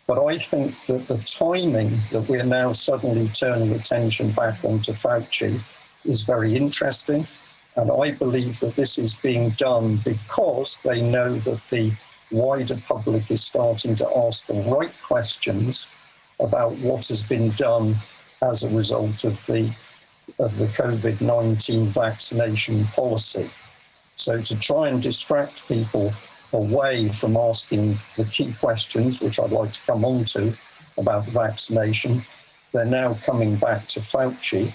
But 0.07 0.23
I 0.25 0.37
think 0.37 0.75
that 0.87 1.07
the 1.07 1.17
timing 1.19 1.99
that 2.11 2.27
we're 2.29 2.43
now 2.43 2.71
suddenly 2.71 3.27
turning 3.29 3.73
attention 3.73 4.31
back 4.31 4.63
onto 4.63 4.93
Fauci 4.93 5.59
is 6.05 6.23
very 6.23 6.55
interesting. 6.55 7.27
And 7.75 7.91
I 7.91 8.11
believe 8.11 8.59
that 8.61 8.75
this 8.75 8.97
is 8.97 9.15
being 9.17 9.49
done 9.51 9.97
because 9.97 10.79
they 10.83 11.01
know 11.01 11.37
that 11.39 11.61
the 11.69 11.91
wider 12.31 12.81
public 12.87 13.29
is 13.29 13.43
starting 13.43 13.95
to 13.95 14.09
ask 14.25 14.47
the 14.47 14.61
right 14.63 14.93
questions 15.05 15.87
about 16.39 16.71
what 16.77 17.07
has 17.07 17.21
been 17.23 17.51
done 17.51 17.97
as 18.41 18.63
a 18.63 18.69
result 18.69 19.23
of 19.23 19.45
the 19.45 19.73
of 20.39 20.57
the 20.57 20.67
COVID-19 20.67 21.87
vaccination 21.87 22.85
policy. 22.87 23.49
So 24.15 24.39
to 24.39 24.59
try 24.59 24.89
and 24.89 25.01
distract 25.01 25.67
people 25.67 26.13
away 26.53 27.09
from 27.09 27.37
asking 27.37 27.97
the 28.17 28.25
key 28.25 28.53
questions, 28.59 29.21
which 29.21 29.39
I'd 29.39 29.51
like 29.51 29.73
to 29.73 29.81
come 29.83 30.05
on 30.05 30.25
to 30.25 30.53
about 30.97 31.27
vaccination, 31.27 32.25
they're 32.71 32.85
now 32.85 33.15
coming 33.23 33.55
back 33.55 33.87
to 33.89 33.99
Fauci. 33.99 34.73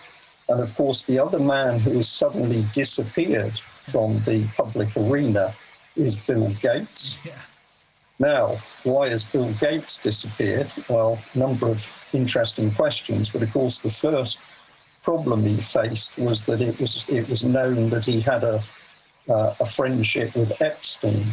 And 0.48 0.60
of 0.60 0.74
course, 0.74 1.04
the 1.04 1.18
other 1.18 1.38
man 1.38 1.78
who 1.78 1.92
has 1.92 2.08
suddenly 2.08 2.66
disappeared 2.72 3.58
from 3.80 4.22
the 4.24 4.46
public 4.56 4.88
arena 4.96 5.54
is 5.96 6.16
Bill 6.16 6.48
Gates. 6.60 7.18
Yeah. 7.24 7.32
Now, 8.22 8.58
why 8.84 9.08
has 9.08 9.24
Bill 9.24 9.52
Gates 9.54 9.98
disappeared? 9.98 10.72
Well, 10.88 11.18
a 11.34 11.38
number 11.38 11.68
of 11.68 11.92
interesting 12.12 12.72
questions, 12.72 13.30
but 13.30 13.42
of 13.42 13.52
course, 13.52 13.80
the 13.80 13.90
first 13.90 14.38
problem 15.02 15.44
he 15.44 15.60
faced 15.60 16.18
was 16.18 16.44
that 16.44 16.62
it 16.62 16.78
was 16.78 17.04
it 17.08 17.28
was 17.28 17.44
known 17.44 17.90
that 17.90 18.04
he 18.04 18.20
had 18.20 18.44
a 18.44 18.62
uh, 19.28 19.56
a 19.58 19.66
friendship 19.66 20.36
with 20.36 20.52
Epstein. 20.62 21.26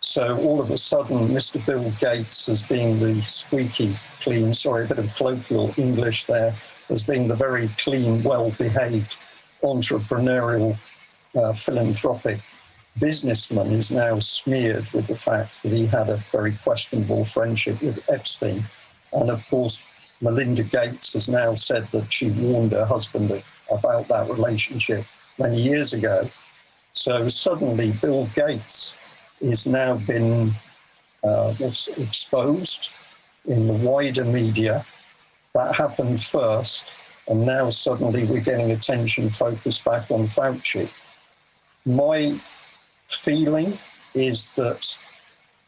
So 0.00 0.36
all 0.38 0.60
of 0.60 0.72
a 0.72 0.76
sudden, 0.76 1.28
Mr. 1.28 1.64
Bill 1.64 1.92
Gates, 2.00 2.48
as 2.48 2.64
being 2.64 2.98
the 2.98 3.22
squeaky 3.22 3.96
clean, 4.20 4.52
sorry, 4.52 4.86
a 4.86 4.88
bit 4.88 4.98
of 4.98 5.14
colloquial 5.14 5.72
English 5.76 6.24
there, 6.24 6.56
as 6.88 7.04
being 7.04 7.28
the 7.28 7.36
very 7.36 7.68
clean, 7.78 8.24
well-behaved 8.24 9.16
entrepreneurial, 9.62 10.76
uh, 11.36 11.52
philanthropic 11.52 12.40
businessman 12.98 13.68
is 13.72 13.92
now 13.92 14.18
smeared 14.18 14.90
with 14.92 15.06
the 15.06 15.16
fact 15.16 15.62
that 15.62 15.72
he 15.72 15.86
had 15.86 16.08
a 16.08 16.22
very 16.32 16.56
questionable 16.62 17.24
friendship 17.24 17.80
with 17.82 18.02
Epstein. 18.08 18.64
And 19.12 19.30
of 19.30 19.46
course, 19.48 19.84
Melinda 20.20 20.62
Gates 20.62 21.14
has 21.14 21.28
now 21.28 21.54
said 21.54 21.88
that 21.92 22.12
she 22.12 22.30
warned 22.30 22.72
her 22.72 22.84
husband 22.84 23.42
about 23.70 24.08
that 24.08 24.28
relationship 24.28 25.04
many 25.38 25.60
years 25.60 25.92
ago. 25.92 26.28
So 26.92 27.28
suddenly, 27.28 27.92
Bill 27.92 28.28
Gates 28.34 28.94
is 29.40 29.66
now 29.66 29.96
been 29.96 30.52
uh, 31.24 31.54
exposed 31.60 32.92
in 33.46 33.66
the 33.66 33.72
wider 33.72 34.24
media. 34.24 34.84
That 35.54 35.74
happened 35.74 36.20
first, 36.20 36.86
and 37.28 37.46
now 37.46 37.70
suddenly 37.70 38.24
we're 38.24 38.40
getting 38.40 38.72
attention 38.72 39.30
focused 39.30 39.84
back 39.84 40.10
on 40.10 40.26
Fauci. 40.26 40.88
My 41.86 42.38
feeling 43.10 43.78
is 44.14 44.50
that 44.56 44.96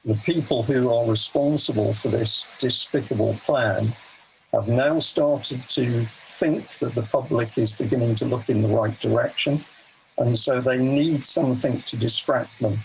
the 0.05 0.15
people 0.15 0.63
who 0.63 0.93
are 0.93 1.09
responsible 1.09 1.95
for 1.95 2.09
this 2.09 2.45
despicable 2.59 3.39
plan 3.45 3.95
have 4.53 4.69
now 4.69 4.99
started 4.99 5.67
to 5.69 6.07
think 6.27 6.79
that 6.79 6.95
the 6.95 7.03
public 7.03 7.57
is 7.57 7.73
beginning 7.73 8.15
to 8.17 8.27
look 8.27 8.49
in 8.49 8.63
the 8.63 8.69
right 8.69 8.99
direction. 8.99 9.65
And 10.19 10.37
so 10.37 10.61
they 10.61 10.77
need 10.77 11.27
something 11.27 11.81
to 11.83 11.97
distract 11.97 12.61
them. 12.61 12.79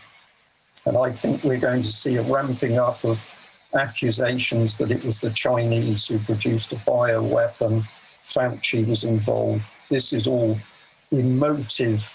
And 0.86 0.98
I 0.98 1.11
think 1.11 1.44
we're 1.44 1.58
going 1.58 1.82
to 1.82 1.88
see 1.88 2.16
a 2.16 2.22
ramping 2.22 2.77
up 2.80 3.03
of 3.03 3.22
accusations 3.74 4.77
that 4.77 4.92
it 4.92 5.03
was 5.03 5.19
the 5.19 5.32
Chinese 5.32 6.08
who 6.08 6.19
produced 6.19 6.72
a 6.72 6.77
bioweapon, 6.77 7.86
Fauci 8.24 8.88
was 8.88 9.03
involved. 9.03 9.69
This 9.90 10.14
is 10.14 10.27
all 10.27 10.58
emotive 11.11 12.10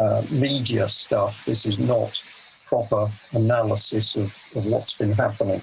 uh, 0.00 0.22
media 0.30 0.88
stuff. 0.88 1.44
This 1.44 1.66
is 1.66 1.78
not 1.78 2.22
proper 2.66 3.10
analysis 3.32 4.16
of, 4.16 4.36
of 4.54 4.64
what's 4.64 4.94
been 4.94 5.12
happening. 5.12 5.60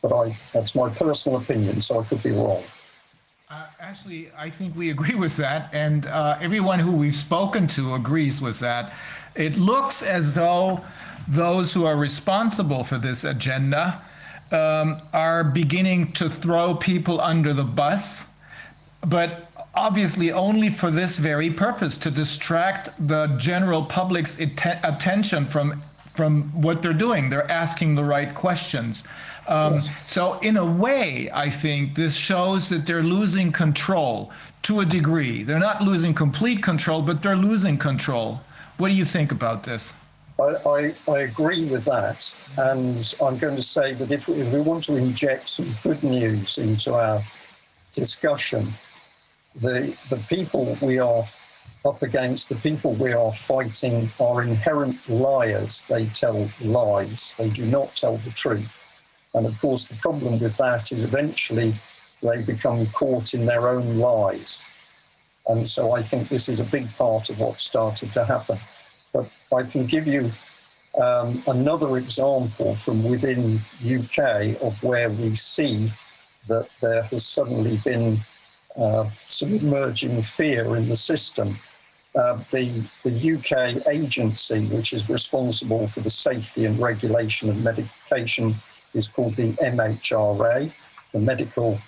But 0.00 0.12
I, 0.12 0.38
that's 0.52 0.74
my 0.74 0.88
personal 0.90 1.40
opinion, 1.40 1.80
so 1.80 2.00
I 2.00 2.04
could 2.04 2.22
be 2.22 2.30
wrong. 2.30 2.62
Uh, 3.50 3.66
actually, 3.80 4.30
I 4.36 4.50
think 4.50 4.74
we 4.76 4.90
agree 4.90 5.14
with 5.14 5.36
that, 5.36 5.72
and 5.72 6.06
uh, 6.06 6.38
everyone 6.40 6.78
who 6.78 6.96
we've 6.96 7.14
spoken 7.14 7.66
to 7.68 7.94
agrees 7.94 8.40
with 8.40 8.58
that. 8.60 8.92
It 9.34 9.56
looks 9.56 10.02
as 10.02 10.34
though 10.34 10.80
those 11.28 11.72
who 11.72 11.84
are 11.84 11.96
responsible 11.96 12.84
for 12.84 12.98
this 12.98 13.24
agenda 13.24 14.02
um, 14.50 14.98
are 15.12 15.44
beginning 15.44 16.12
to 16.12 16.28
throw 16.28 16.74
people 16.74 17.20
under 17.20 17.52
the 17.52 17.64
bus, 17.64 18.26
but 19.06 19.48
obviously 19.76 20.32
only 20.32 20.70
for 20.70 20.90
this 20.90 21.18
very 21.18 21.50
purpose 21.50 21.98
to 21.98 22.10
distract 22.10 22.90
the 23.08 23.26
general 23.38 23.84
public's 23.84 24.38
attention 24.38 25.46
from 25.46 25.82
from 26.14 26.44
what 26.62 26.80
they're 26.80 26.92
doing. 26.92 27.28
They're 27.28 27.50
asking 27.50 27.96
the 27.96 28.04
right 28.04 28.32
questions. 28.34 29.04
Um, 29.48 29.74
yes. 29.74 29.90
So, 30.06 30.38
in 30.38 30.56
a 30.56 30.64
way, 30.64 31.28
I 31.34 31.50
think 31.50 31.96
this 31.96 32.14
shows 32.14 32.68
that 32.68 32.86
they're 32.86 33.02
losing 33.02 33.50
control 33.52 34.30
to 34.62 34.80
a 34.80 34.86
degree. 34.86 35.42
They're 35.42 35.58
not 35.58 35.82
losing 35.82 36.14
complete 36.14 36.62
control, 36.62 37.02
but 37.02 37.20
they're 37.20 37.36
losing 37.36 37.76
control. 37.76 38.40
What 38.78 38.88
do 38.88 38.94
you 38.94 39.04
think 39.04 39.32
about 39.32 39.64
this? 39.64 39.92
I, 40.40 40.44
I, 40.44 40.94
I 41.08 41.18
agree 41.20 41.66
with 41.66 41.84
that. 41.84 42.34
And 42.56 43.14
I'm 43.20 43.38
going 43.38 43.56
to 43.56 43.62
say 43.62 43.94
that 43.94 44.10
if 44.10 44.28
if 44.28 44.52
we 44.52 44.60
want 44.60 44.84
to 44.84 44.96
inject 44.96 45.48
some 45.48 45.74
good 45.82 46.02
news 46.02 46.58
into 46.58 46.94
our 46.94 47.22
discussion, 47.92 48.72
the, 49.56 49.96
the 50.10 50.16
people 50.28 50.76
we 50.80 50.98
are 50.98 51.26
up 51.84 52.02
against, 52.02 52.48
the 52.48 52.56
people 52.56 52.94
we 52.94 53.12
are 53.12 53.30
fighting, 53.30 54.10
are 54.18 54.42
inherent 54.42 54.96
liars. 55.08 55.84
They 55.88 56.06
tell 56.06 56.48
lies, 56.60 57.34
they 57.38 57.50
do 57.50 57.66
not 57.66 57.94
tell 57.94 58.16
the 58.18 58.30
truth. 58.30 58.72
And 59.34 59.46
of 59.46 59.60
course, 59.60 59.84
the 59.86 59.96
problem 59.96 60.38
with 60.38 60.56
that 60.56 60.92
is 60.92 61.04
eventually 61.04 61.74
they 62.22 62.42
become 62.42 62.86
caught 62.88 63.34
in 63.34 63.44
their 63.44 63.68
own 63.68 63.98
lies. 63.98 64.64
And 65.46 65.68
so 65.68 65.92
I 65.92 66.02
think 66.02 66.28
this 66.28 66.48
is 66.48 66.60
a 66.60 66.64
big 66.64 66.88
part 66.96 67.28
of 67.28 67.38
what 67.38 67.60
started 67.60 68.12
to 68.12 68.24
happen. 68.24 68.58
but 69.12 69.28
I 69.52 69.62
can 69.64 69.86
give 69.86 70.06
you 70.06 70.32
um, 71.00 71.42
another 71.46 71.98
example 71.98 72.76
from 72.76 73.04
within 73.04 73.60
UK 73.84 74.60
of 74.62 74.80
where 74.82 75.10
we 75.10 75.34
see 75.34 75.92
that 76.48 76.68
there 76.80 77.02
has 77.04 77.26
suddenly 77.26 77.76
been 77.84 78.24
uh, 78.76 79.08
some 79.28 79.54
emerging 79.54 80.20
fear 80.22 80.76
in 80.76 80.88
the 80.88 80.96
system. 80.96 81.58
Uh, 82.14 82.38
the, 82.50 82.82
the 83.02 83.34
UK 83.34 83.86
agency, 83.88 84.66
which 84.66 84.92
is 84.92 85.08
responsible 85.08 85.88
for 85.88 86.00
the 86.00 86.10
safety 86.10 86.64
and 86.64 86.78
regulation 86.78 87.50
of 87.50 87.56
medication, 87.56 88.54
is 88.94 89.08
called 89.08 89.34
the 89.34 89.52
MHRA, 89.54 90.72
the 91.12 91.18
Medical 91.18 91.80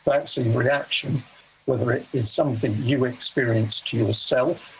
vaccine 0.04 0.54
reaction, 0.54 1.22
whether 1.64 1.90
it 1.92 2.06
is 2.12 2.30
something 2.30 2.76
you 2.82 3.04
experienced 3.04 3.86
to 3.88 3.96
yourself 3.96 4.76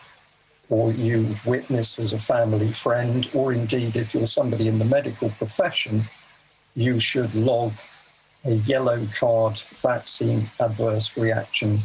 or 0.69 0.91
you 0.93 1.35
witness 1.45 1.99
as 1.99 2.13
a 2.13 2.19
family 2.19 2.71
friend, 2.71 3.29
or 3.33 3.53
indeed 3.53 3.95
if 3.95 4.13
you're 4.13 4.25
somebody 4.25 4.67
in 4.67 4.79
the 4.79 4.85
medical 4.85 5.29
profession, 5.31 6.03
you 6.75 6.99
should 6.99 7.33
log 7.35 7.73
a 8.45 8.53
yellow 8.53 9.05
card 9.13 9.57
vaccine 9.77 10.49
adverse 10.59 11.15
reaction 11.17 11.79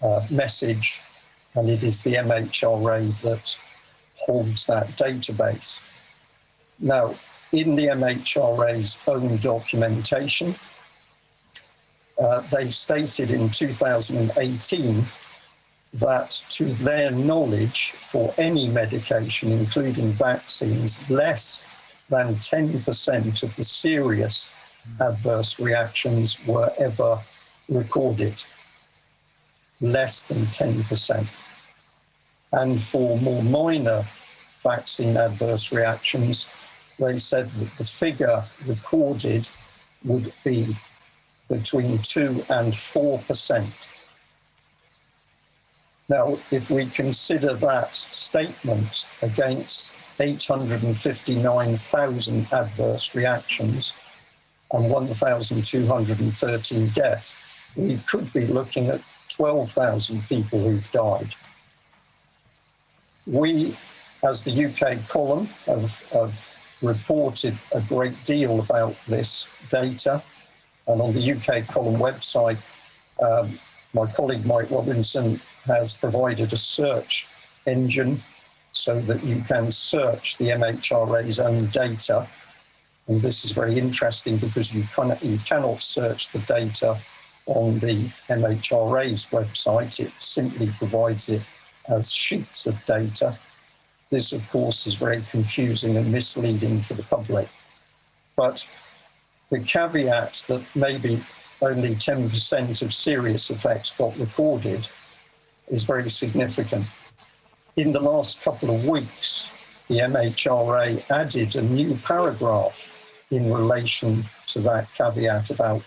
uh, 0.00 0.24
message, 0.30 1.00
and 1.54 1.68
it 1.68 1.82
is 1.82 2.02
the 2.02 2.14
MHRA 2.14 3.20
that 3.22 3.58
holds 4.16 4.66
that 4.66 4.88
database. 4.96 5.80
Now, 6.82 7.14
in 7.52 7.76
the 7.76 7.86
MHRA's 7.86 8.98
own 9.06 9.36
documentation, 9.38 10.56
uh, 12.20 12.40
they 12.50 12.68
stated 12.70 13.30
in 13.30 13.50
2018 13.50 15.06
that 15.94 16.44
to 16.48 16.72
their 16.74 17.12
knowledge, 17.12 17.92
for 17.92 18.34
any 18.36 18.68
medication, 18.68 19.52
including 19.52 20.12
vaccines, 20.12 20.98
less 21.08 21.66
than 22.08 22.34
10% 22.36 23.42
of 23.44 23.54
the 23.54 23.62
serious 23.62 24.50
adverse 25.00 25.60
reactions 25.60 26.44
were 26.46 26.72
ever 26.78 27.20
recorded. 27.68 28.44
Less 29.80 30.22
than 30.24 30.46
10%. 30.46 31.26
And 32.52 32.82
for 32.82 33.18
more 33.18 33.42
minor 33.42 34.04
vaccine 34.62 35.16
adverse 35.16 35.72
reactions, 35.72 36.48
they 36.98 37.16
said 37.16 37.50
that 37.52 37.70
the 37.78 37.84
figure 37.84 38.44
recorded 38.66 39.48
would 40.04 40.32
be 40.44 40.76
between 41.48 41.98
2 41.98 42.44
and 42.48 42.72
4%. 42.72 43.66
Now, 46.08 46.38
if 46.50 46.70
we 46.70 46.86
consider 46.86 47.54
that 47.54 47.94
statement 47.94 49.06
against 49.22 49.92
859,000 50.20 52.46
adverse 52.52 53.14
reactions 53.14 53.92
and 54.72 54.90
1,213 54.90 56.88
deaths, 56.90 57.36
we 57.76 57.98
could 58.06 58.30
be 58.32 58.46
looking 58.46 58.88
at 58.88 59.00
12,000 59.28 60.22
people 60.28 60.62
who've 60.62 60.90
died. 60.92 61.34
We, 63.26 63.76
as 64.24 64.42
the 64.42 64.66
UK 64.66 65.06
column, 65.08 65.46
have, 65.66 66.02
have 66.12 66.48
reported 66.82 67.58
a 67.72 67.80
great 67.80 68.22
deal 68.24 68.60
about 68.60 68.96
this 69.08 69.48
data. 69.70 70.22
And 70.86 71.00
on 71.00 71.14
the 71.14 71.32
UK 71.32 71.66
column 71.68 71.96
website, 71.96 72.58
um, 73.22 73.58
my 73.94 74.06
colleague 74.12 74.44
Mike 74.44 74.70
Robinson 74.70 75.40
has 75.64 75.94
provided 75.94 76.52
a 76.52 76.56
search 76.56 77.26
engine 77.66 78.22
so 78.72 79.00
that 79.02 79.22
you 79.22 79.42
can 79.42 79.70
search 79.70 80.38
the 80.38 80.46
MHRA's 80.46 81.38
own 81.38 81.66
data. 81.66 82.26
And 83.06 83.20
this 83.20 83.44
is 83.44 83.52
very 83.52 83.78
interesting 83.78 84.38
because 84.38 84.74
you 84.74 84.84
cannot, 84.94 85.22
you 85.22 85.38
cannot 85.38 85.82
search 85.82 86.32
the 86.32 86.38
data 86.40 86.98
on 87.46 87.78
the 87.80 88.10
MHRA's 88.28 89.26
website. 89.26 90.00
It 90.00 90.12
simply 90.18 90.72
provides 90.78 91.28
it 91.28 91.42
as 91.88 92.12
sheets 92.12 92.66
of 92.66 92.76
data. 92.86 93.38
This, 94.12 94.34
of 94.34 94.46
course, 94.50 94.86
is 94.86 94.92
very 94.92 95.22
confusing 95.30 95.96
and 95.96 96.12
misleading 96.12 96.82
for 96.82 96.92
the 96.92 97.02
public. 97.04 97.48
But 98.36 98.68
the 99.50 99.60
caveat 99.60 100.44
that 100.48 100.62
maybe 100.74 101.24
only 101.62 101.94
10% 101.94 102.82
of 102.82 102.92
serious 102.92 103.48
effects 103.48 103.94
got 103.94 104.14
recorded 104.18 104.86
is 105.68 105.84
very 105.84 106.10
significant. 106.10 106.84
In 107.76 107.90
the 107.90 108.00
last 108.00 108.42
couple 108.42 108.76
of 108.76 108.84
weeks, 108.84 109.48
the 109.88 110.00
MHRA 110.00 111.02
added 111.08 111.56
a 111.56 111.62
new 111.62 111.94
paragraph 112.04 112.90
in 113.30 113.50
relation 113.50 114.28
to 114.48 114.60
that 114.60 114.92
caveat 114.92 115.48
about 115.48 115.80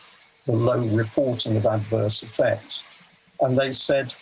the 0.47 0.53
low 0.53 0.79
reporting 0.79 1.57
of 1.57 1.67
adverse 1.67 2.23
effects. 2.23 2.83
And 3.39 3.55
they 3.55 3.71
said, 3.71 4.15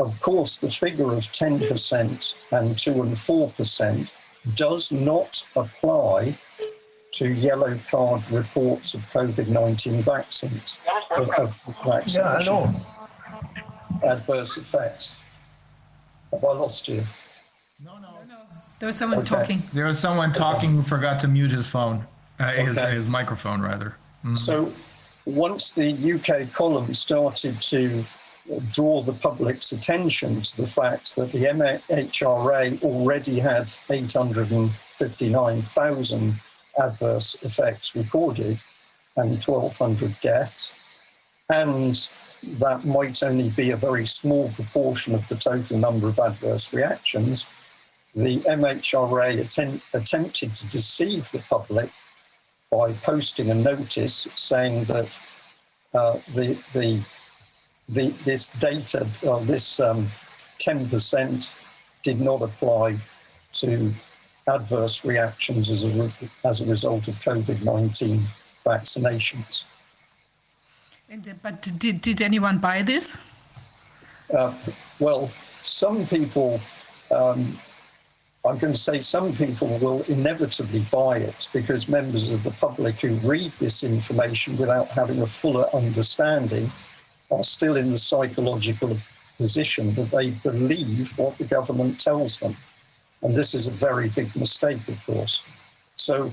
of 0.00 0.18
course, 0.20 0.56
the 0.56 0.70
figure 0.70 1.12
of 1.12 1.18
10% 1.20 2.34
and 2.52 2.78
2 2.78 3.02
and 3.02 3.14
4% 3.14 4.10
does 4.54 4.90
not 4.90 5.46
apply 5.56 6.36
to 7.12 7.28
yellow 7.32 7.78
card 7.90 8.28
reports 8.30 8.94
of 8.94 9.00
COVID 9.10 9.48
19 9.48 10.02
vaccines, 10.02 10.78
of, 11.10 11.28
of 11.30 11.58
vaccination 11.84 12.76
adverse 14.02 14.56
effects. 14.56 15.16
Have 16.32 16.44
I 16.44 16.52
lost 16.52 16.88
you? 16.88 17.04
No, 17.84 17.98
no. 17.98 18.08
There 18.78 18.86
was 18.86 18.96
someone 18.96 19.18
Okay. 19.18 19.28
talking. 19.28 19.62
There 19.74 19.86
was 19.86 19.98
someone 19.98 20.32
talking 20.32 20.74
who 20.74 20.82
forgot 20.82 21.20
to 21.20 21.28
mute 21.28 21.50
his 21.50 21.66
phone, 21.66 22.06
uh, 22.38 22.50
his, 22.52 22.78
Okay. 22.78 22.92
his 22.94 23.08
microphone, 23.08 23.60
rather. 23.60 23.96
So 24.34 24.72
once 25.26 25.70
the 25.70 25.90
UK 25.92 26.50
column 26.52 26.94
started 26.94 27.60
to 27.62 28.04
draw 28.70 29.02
the 29.02 29.12
public's 29.12 29.72
attention 29.72 30.40
to 30.42 30.56
the 30.56 30.66
fact 30.66 31.16
that 31.16 31.32
the 31.32 31.44
MHRA 31.44 32.82
already 32.82 33.38
had 33.38 33.74
859,000 33.88 36.40
adverse 36.78 37.36
effects 37.42 37.94
recorded 37.94 38.58
and 39.16 39.42
1,200 39.42 40.20
deaths, 40.20 40.74
and 41.48 42.08
that 42.42 42.84
might 42.84 43.22
only 43.22 43.50
be 43.50 43.70
a 43.70 43.76
very 43.76 44.04
small 44.06 44.50
proportion 44.52 45.14
of 45.14 45.28
the 45.28 45.36
total 45.36 45.78
number 45.78 46.08
of 46.08 46.18
adverse 46.18 46.72
reactions, 46.72 47.46
the 48.14 48.38
MHRA 48.40 49.40
attempt, 49.40 49.84
attempted 49.92 50.56
to 50.56 50.66
deceive 50.66 51.30
the 51.30 51.44
public 51.50 51.90
by 52.70 52.94
posting 52.94 53.50
a 53.50 53.54
notice 53.54 54.26
saying 54.34 54.84
that 54.84 55.20
uh, 55.92 56.18
the, 56.34 56.56
the, 56.72 57.02
the, 57.90 58.10
this 58.24 58.48
data, 58.58 59.06
or 59.22 59.44
this 59.44 59.80
um, 59.80 60.10
10% 60.58 61.54
did 62.02 62.20
not 62.20 62.42
apply 62.42 62.98
to 63.52 63.92
adverse 64.48 65.04
reactions 65.04 65.70
as 65.70 65.84
a, 65.84 66.12
as 66.44 66.60
a 66.60 66.66
result 66.66 67.08
of 67.08 67.14
COVID 67.16 67.62
19 67.62 68.26
vaccinations. 68.64 69.64
And, 71.08 71.26
uh, 71.26 71.32
but 71.42 71.62
did, 71.78 72.00
did 72.00 72.22
anyone 72.22 72.58
buy 72.58 72.82
this? 72.82 73.22
Uh, 74.36 74.54
well, 75.00 75.30
some 75.62 76.06
people, 76.06 76.60
um, 77.10 77.58
I'm 78.44 78.58
going 78.58 78.72
to 78.72 78.78
say 78.78 79.00
some 79.00 79.34
people 79.34 79.78
will 79.78 80.02
inevitably 80.02 80.86
buy 80.90 81.18
it 81.18 81.48
because 81.52 81.88
members 81.88 82.30
of 82.30 82.42
the 82.44 82.52
public 82.52 83.00
who 83.00 83.16
read 83.16 83.52
this 83.58 83.82
information 83.82 84.56
without 84.56 84.88
having 84.88 85.20
a 85.22 85.26
fuller 85.26 85.68
understanding 85.74 86.70
are 87.30 87.44
still 87.44 87.76
in 87.76 87.90
the 87.90 87.98
psychological 87.98 88.96
position 89.38 89.94
that 89.94 90.10
they 90.10 90.30
believe 90.30 91.16
what 91.18 91.36
the 91.38 91.44
government 91.44 91.98
tells 91.98 92.38
them. 92.38 92.56
And 93.22 93.34
this 93.34 93.54
is 93.54 93.66
a 93.66 93.70
very 93.70 94.08
big 94.08 94.34
mistake, 94.36 94.86
of 94.88 94.98
course. 95.06 95.42
So 95.96 96.32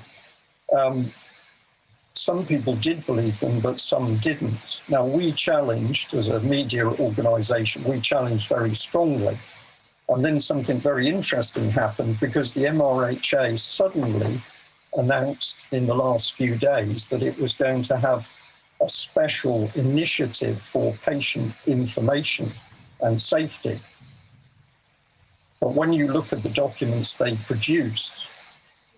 um, 0.78 1.12
some 2.14 2.46
people 2.46 2.76
did 2.76 3.06
believe 3.06 3.40
them, 3.40 3.60
but 3.60 3.80
some 3.80 4.18
didn't. 4.18 4.82
Now, 4.90 5.06
we 5.06 5.32
challenged, 5.32 6.14
as 6.14 6.30
a 6.30 6.40
media 6.40 6.86
organization, 6.86 7.84
we 7.84 8.02
challenged 8.02 8.50
very 8.50 8.74
strongly. 8.74 9.38
And 10.10 10.24
then 10.24 10.40
something 10.40 10.80
very 10.80 11.08
interesting 11.08 11.70
happened 11.70 12.20
because 12.20 12.54
the 12.54 12.64
MRHA 12.64 13.60
suddenly 13.60 14.42
announced 14.96 15.58
in 15.72 15.86
the 15.86 15.94
last 15.94 16.34
few 16.34 16.56
days 16.56 17.08
that 17.08 17.22
it 17.22 17.38
was 17.38 17.54
going 17.54 17.84
to 17.84 17.98
have 17.98 18.30
a 18.82 18.90
special 18.90 19.72
initiative 19.76 20.62
for 20.62 20.94
patient 21.06 21.54
information 21.66 22.52
and 23.02 23.20
safety. 23.20 23.80
But 25.60 25.74
when 25.74 25.94
you 25.94 26.12
look 26.12 26.32
at 26.34 26.44
the 26.44 26.50
documents 26.50 27.16
they 27.16 27.36
produced, 27.36 28.30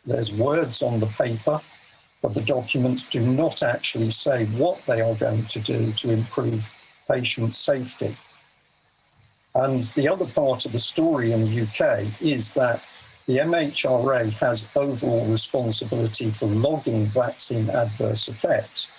there's 0.05 0.33
words 0.33 0.81
on 0.81 0.99
the 0.99 1.07
paper, 1.07 1.61
but 2.21 2.33
the 2.33 2.41
documents 2.41 3.05
do 3.05 3.21
not 3.21 3.63
actually 3.63 4.11
say 4.11 4.45
what 4.47 4.81
they 4.85 5.01
are 5.01 5.15
going 5.15 5.45
to 5.45 5.59
do 5.59 5.93
to 5.93 6.11
improve 6.11 6.69
patient 7.09 7.55
safety. 7.55 8.17
And 9.55 9.83
the 9.83 10.07
other 10.07 10.25
part 10.25 10.65
of 10.65 10.73
the 10.73 10.79
story 10.79 11.31
in 11.31 11.45
the 11.45 11.61
UK 11.61 12.21
is 12.21 12.53
that 12.53 12.83
the 13.25 13.37
MHRA 13.37 14.31
has 14.33 14.67
overall 14.75 15.25
responsibility 15.25 16.31
for 16.31 16.47
logging 16.47 17.05
vaccine 17.07 17.69
adverse 17.69 18.27
effects. 18.27 18.89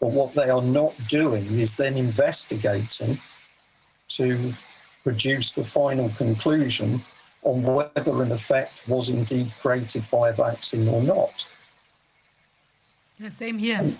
But 0.00 0.10
what 0.12 0.34
they 0.34 0.48
are 0.48 0.62
not 0.62 0.94
doing 1.08 1.58
is 1.58 1.76
then 1.76 1.96
investigating 1.96 3.20
to 4.08 4.54
produce 5.04 5.52
the 5.52 5.64
final 5.64 6.08
conclusion 6.10 7.04
on 7.42 7.62
whether 7.62 8.22
an 8.22 8.32
effect 8.32 8.84
was 8.88 9.10
indeed 9.10 9.52
created 9.60 10.04
by 10.10 10.30
a 10.30 10.32
vaccine 10.32 10.88
or 10.88 11.02
not. 11.02 11.46
Yeah, 13.18 13.28
same 13.28 13.58
here. 13.58 13.92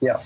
Yeah. 0.00 0.22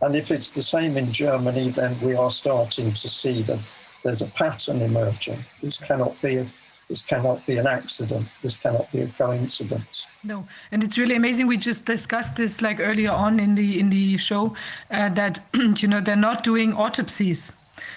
And 0.00 0.16
if 0.16 0.30
it's 0.30 0.50
the 0.50 0.62
same 0.62 0.96
in 0.96 1.12
Germany, 1.12 1.70
then 1.70 2.00
we 2.00 2.14
are 2.14 2.30
starting 2.30 2.92
to 2.92 3.08
see 3.08 3.42
that 3.42 3.60
there's 4.02 4.22
a 4.22 4.26
pattern 4.28 4.82
emerging. 4.82 5.44
This 5.62 5.78
cannot 5.78 6.20
be 6.20 6.38
a, 6.38 6.46
this 6.92 7.00
cannot 7.00 7.46
be 7.46 7.56
an 7.56 7.66
accident. 7.66 8.28
This 8.42 8.58
cannot 8.58 8.92
be 8.92 9.00
a 9.00 9.08
coincidence. 9.08 10.08
No, 10.24 10.46
and 10.70 10.84
it's 10.84 10.98
really 10.98 11.14
amazing. 11.14 11.46
We 11.46 11.56
just 11.56 11.86
discussed 11.86 12.36
this 12.36 12.60
like 12.60 12.80
earlier 12.80 13.10
on 13.10 13.40
in 13.40 13.54
the 13.54 13.80
in 13.80 13.88
the 13.88 14.18
show 14.18 14.54
uh, 14.90 15.08
that 15.20 15.40
you 15.80 15.88
know 15.88 16.02
they're 16.02 16.16
not 16.30 16.44
doing 16.44 16.74
autopsies, 16.74 17.52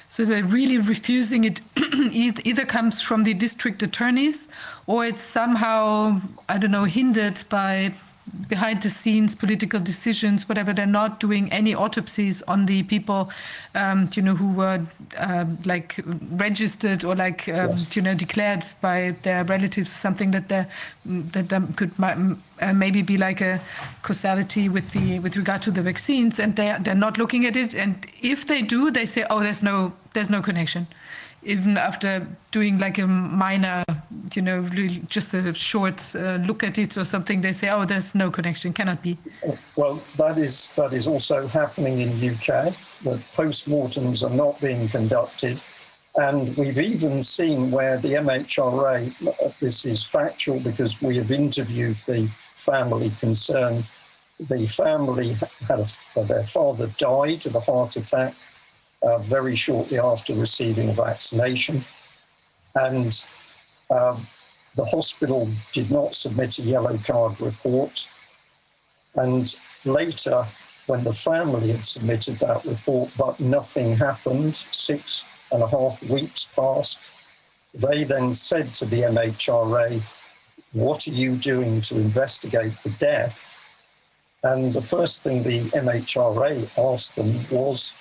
so 0.08 0.24
they're 0.24 0.46
really 0.46 0.78
refusing 0.78 1.44
it. 1.44 1.60
Eith- 1.76 2.40
Either 2.46 2.66
comes 2.66 3.02
from 3.02 3.24
the 3.24 3.34
district 3.34 3.84
attorneys, 3.84 4.48
or 4.88 5.06
it's 5.06 5.22
somehow 5.22 6.22
I 6.48 6.58
don't 6.58 6.72
know 6.72 6.86
hindered 6.86 7.44
by 7.50 7.94
behind 8.48 8.82
the 8.82 8.90
scenes 8.90 9.36
political 9.36 9.80
decisions, 9.80 10.48
whatever. 10.48 10.74
They're 10.74 10.86
not 10.86 11.20
doing 11.20 11.52
any 11.52 11.76
autopsies 11.76 12.42
on 12.44 12.66
the 12.66 12.84
people, 12.84 13.30
um, 13.74 14.10
you 14.14 14.22
know, 14.22 14.36
who 14.36 14.52
were 14.52 14.86
um, 15.18 15.58
like 15.66 16.00
registered 16.32 17.04
or 17.04 17.16
like 17.16 17.48
um, 17.50 17.78
you 17.94 18.02
know 18.02 18.14
declared 18.14 18.66
by 18.82 19.16
their 19.24 19.44
relatives 19.46 19.92
or 19.92 19.98
something 19.98 20.32
that 20.32 20.50
there 20.50 20.68
that 21.06 21.50
there 21.50 21.64
could 21.76 21.92
uh, 22.00 22.74
maybe 22.74 23.02
be 23.02 23.18
like 23.18 23.42
a 23.42 23.60
causality 24.04 24.70
with 24.70 24.92
the 24.92 25.20
with 25.20 25.38
regard 25.38 25.62
to 25.64 25.72
the 25.72 25.82
vaccines, 25.82 26.40
and 26.40 26.56
they 26.56 26.76
they're 26.82 26.96
not 26.96 27.18
looking 27.18 27.46
at 27.46 27.56
it. 27.56 27.74
And 27.74 28.06
if 28.22 28.46
they 28.46 28.62
do, 28.62 28.92
they 28.92 29.06
say, 29.06 29.26
oh, 29.30 29.42
there's 29.42 29.64
no 29.64 29.94
there's 30.14 30.30
no 30.30 30.42
connection. 30.42 30.88
Even 31.46 31.78
after 31.78 32.28
doing 32.52 32.80
like 32.80 32.98
a 32.98 33.06
minor, 33.06 33.84
you 34.34 34.42
know, 34.42 34.60
really 34.60 35.02
just 35.08 35.34
a 35.34 35.54
short 35.54 36.16
uh, 36.16 36.40
look 36.48 36.64
at 36.64 36.78
it 36.78 36.98
or 36.98 37.06
something, 37.06 37.42
they 37.42 37.54
say, 37.54 37.70
"Oh, 37.70 37.86
there's 37.86 38.16
no 38.16 38.32
connection, 38.32 38.74
cannot 38.74 39.02
be." 39.04 39.18
Well, 39.76 40.02
that 40.18 40.38
is 40.38 40.74
that 40.76 40.94
is 40.94 41.08
also 41.08 41.48
happening 41.48 42.02
in 42.02 42.10
UK. 42.34 42.74
That 43.04 43.20
postmortems 43.36 44.24
are 44.24 44.36
not 44.36 44.60
being 44.60 44.90
conducted, 44.90 45.62
and 46.16 46.56
we've 46.58 46.80
even 46.80 47.22
seen 47.22 47.72
where 47.72 47.98
the 47.98 48.14
MHRA. 48.14 49.14
This 49.60 49.86
is 49.86 50.04
factual 50.04 50.60
because 50.60 51.02
we 51.02 51.18
have 51.18 51.32
interviewed 51.32 51.98
the 52.08 52.28
family 52.56 53.12
concerned. 53.20 53.86
The 54.40 54.66
family 54.66 55.38
had 55.68 55.80
a, 55.80 56.24
their 56.26 56.44
father 56.46 56.88
died 56.98 57.46
of 57.46 57.56
a 57.56 57.60
heart 57.60 57.96
attack 57.96 58.34
uh, 59.04 59.20
very 59.20 59.56
shortly 59.56 60.00
after 60.00 60.34
receiving 60.34 60.90
a 60.90 60.94
vaccination, 60.94 61.84
and 62.76 63.26
um, 63.90 64.28
the 64.76 64.86
hospital 64.86 65.50
did 65.72 65.90
not 65.90 66.14
submit 66.14 66.60
a 66.60 66.64
yellow 66.64 66.98
card 67.06 67.40
report. 67.40 68.08
And 69.16 69.56
later, 69.86 70.46
when 70.88 71.04
the 71.04 71.14
family 71.14 71.72
had 71.72 71.86
submitted 71.86 72.40
that 72.40 72.66
report, 72.66 73.12
but 73.18 73.40
nothing 73.40 73.96
happened, 73.96 74.56
six 74.72 75.26
and 75.52 75.64
a 75.64 75.68
half 75.68 76.02
weeks 76.04 76.46
passed, 76.56 77.00
they 77.74 78.04
then 78.04 78.34
said 78.34 78.74
to 78.76 78.86
the 78.86 79.02
MHRA, 79.02 80.02
What 80.74 81.08
are 81.08 81.12
you 81.12 81.36
doing 81.36 81.82
to 81.82 81.96
investigate 81.96 82.74
the 82.84 82.92
death? 82.92 83.52
And 84.44 84.74
the 84.74 84.82
first 84.82 85.24
thing 85.24 85.42
the 85.42 85.70
MHRA 85.72 86.70
asked 86.78 87.16
them 87.16 87.46
was, 87.50 87.94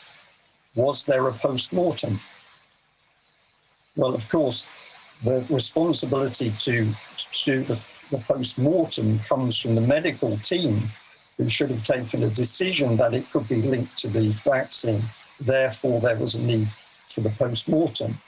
Was 0.75 1.05
there 1.05 1.29
a 1.29 1.33
post 1.33 1.73
mortem? 1.73 2.21
Well, 3.97 4.15
of 4.15 4.29
course, 4.29 4.67
the 5.23 5.47
responsibility 5.49 6.51
to 6.51 6.95
to 7.45 7.65
the, 7.65 7.85
the 8.11 8.19
post 8.19 8.59
mortem 8.59 9.21
comes 9.21 9.57
from 9.59 9.75
the 9.75 9.81
medical 9.81 10.37
team, 10.39 10.91
who 11.37 11.49
should 11.49 11.71
have 11.71 11.85
taken 11.85 12.25
a 12.25 12.31
decision 12.31 12.97
that 12.97 13.15
it 13.15 13.31
could 13.31 13.49
be 13.49 13.63
linked 13.63 13.97
to 13.99 14.09
the 14.09 14.35
vaccine. 14.45 15.03
Therefore, 15.41 16.01
there 16.01 16.17
was 16.17 16.35
a 16.35 16.41
need 16.41 16.69
for 17.09 17.21
the 17.21 17.31
post 17.31 17.69
mortem. 17.69 18.19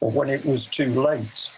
But 0.00 0.12
when 0.12 0.28
it 0.28 0.44
was 0.44 0.66
too 0.66 1.02
late, 1.02 1.52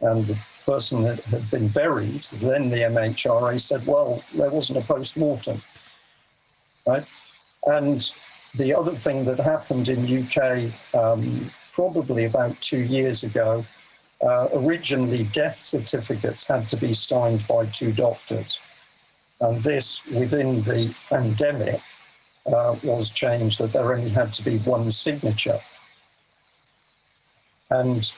and 0.00 0.26
the 0.26 0.38
person 0.64 1.04
had, 1.04 1.20
had 1.20 1.50
been 1.50 1.68
buried, 1.68 2.24
then 2.34 2.68
the 2.70 2.80
MHRA 2.80 3.60
said, 3.60 3.86
"Well, 3.86 4.22
there 4.34 4.50
wasn't 4.50 4.78
a 4.78 4.82
post 4.82 5.16
mortem." 5.16 5.62
Right, 6.86 7.06
and 7.66 8.12
the 8.56 8.74
other 8.74 8.94
thing 8.94 9.24
that 9.24 9.38
happened 9.38 9.88
in 9.88 10.24
UK 10.24 10.72
um, 10.94 11.50
probably 11.72 12.24
about 12.24 12.60
two 12.60 12.80
years 12.80 13.22
ago 13.22 13.64
uh, 14.22 14.48
originally, 14.54 15.24
death 15.24 15.56
certificates 15.56 16.46
had 16.46 16.68
to 16.70 16.76
be 16.76 16.94
signed 16.94 17.46
by 17.46 17.66
two 17.66 17.92
doctors. 17.92 18.60
And 19.40 19.62
this, 19.62 20.04
within 20.06 20.62
the 20.62 20.94
pandemic, 21.10 21.82
uh, 22.46 22.76
was 22.82 23.10
changed 23.10 23.58
that 23.60 23.72
there 23.72 23.94
only 23.94 24.08
had 24.08 24.32
to 24.34 24.42
be 24.42 24.58
one 24.58 24.90
signature. 24.90 25.60
And 27.68 28.10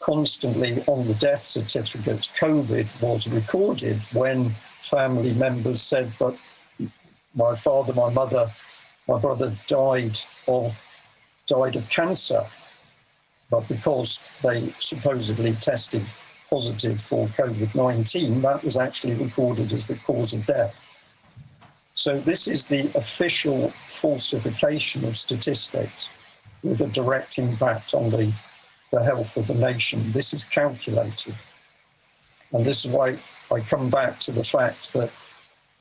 constantly 0.00 0.82
on 0.86 1.06
the 1.06 1.14
death 1.14 1.40
certificates, 1.40 2.32
COVID 2.38 2.88
was 3.02 3.28
recorded 3.28 4.00
when 4.12 4.54
family 4.80 5.34
members 5.34 5.82
said, 5.82 6.12
But 6.18 6.38
my 7.34 7.54
father, 7.54 7.92
my 7.92 8.08
mother, 8.08 8.50
my 9.08 9.18
brother 9.18 9.56
died 9.66 10.18
of 10.46 10.80
died 11.46 11.76
of 11.76 11.88
cancer 11.88 12.44
but 13.50 13.68
because 13.68 14.20
they 14.42 14.74
supposedly 14.78 15.54
tested 15.54 16.04
positive 16.50 17.00
for 17.00 17.28
COVID 17.28 17.74
19, 17.74 18.42
that 18.42 18.62
was 18.64 18.76
actually 18.76 19.14
recorded 19.14 19.72
as 19.72 19.86
the 19.86 19.96
cause 19.96 20.32
of 20.32 20.44
death. 20.46 20.74
So, 21.94 22.20
this 22.20 22.46
is 22.46 22.66
the 22.66 22.90
official 22.96 23.72
falsification 23.86 25.04
of 25.04 25.16
statistics 25.16 26.10
with 26.62 26.80
a 26.80 26.88
direct 26.88 27.38
impact 27.38 27.94
on 27.94 28.10
the, 28.10 28.32
the 28.90 29.02
health 29.02 29.36
of 29.36 29.46
the 29.46 29.54
nation. 29.54 30.12
This 30.12 30.34
is 30.34 30.44
calculated. 30.44 31.34
And 32.52 32.64
this 32.64 32.84
is 32.84 32.90
why 32.90 33.18
I 33.50 33.60
come 33.60 33.90
back 33.90 34.18
to 34.20 34.32
the 34.32 34.44
fact 34.44 34.92
that, 34.92 35.10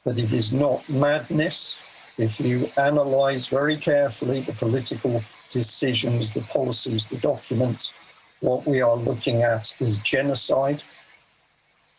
that 0.03 0.17
it 0.17 0.33
is 0.33 0.53
not 0.53 0.87
madness. 0.87 1.79
If 2.17 2.39
you 2.39 2.69
analyze 2.77 3.47
very 3.47 3.75
carefully 3.75 4.41
the 4.41 4.53
political 4.53 5.21
decisions, 5.49 6.31
the 6.31 6.41
policies, 6.41 7.07
the 7.07 7.17
documents, 7.17 7.93
what 8.39 8.65
we 8.65 8.81
are 8.81 8.95
looking 8.95 9.43
at 9.43 9.73
is 9.79 9.99
genocide. 9.99 10.81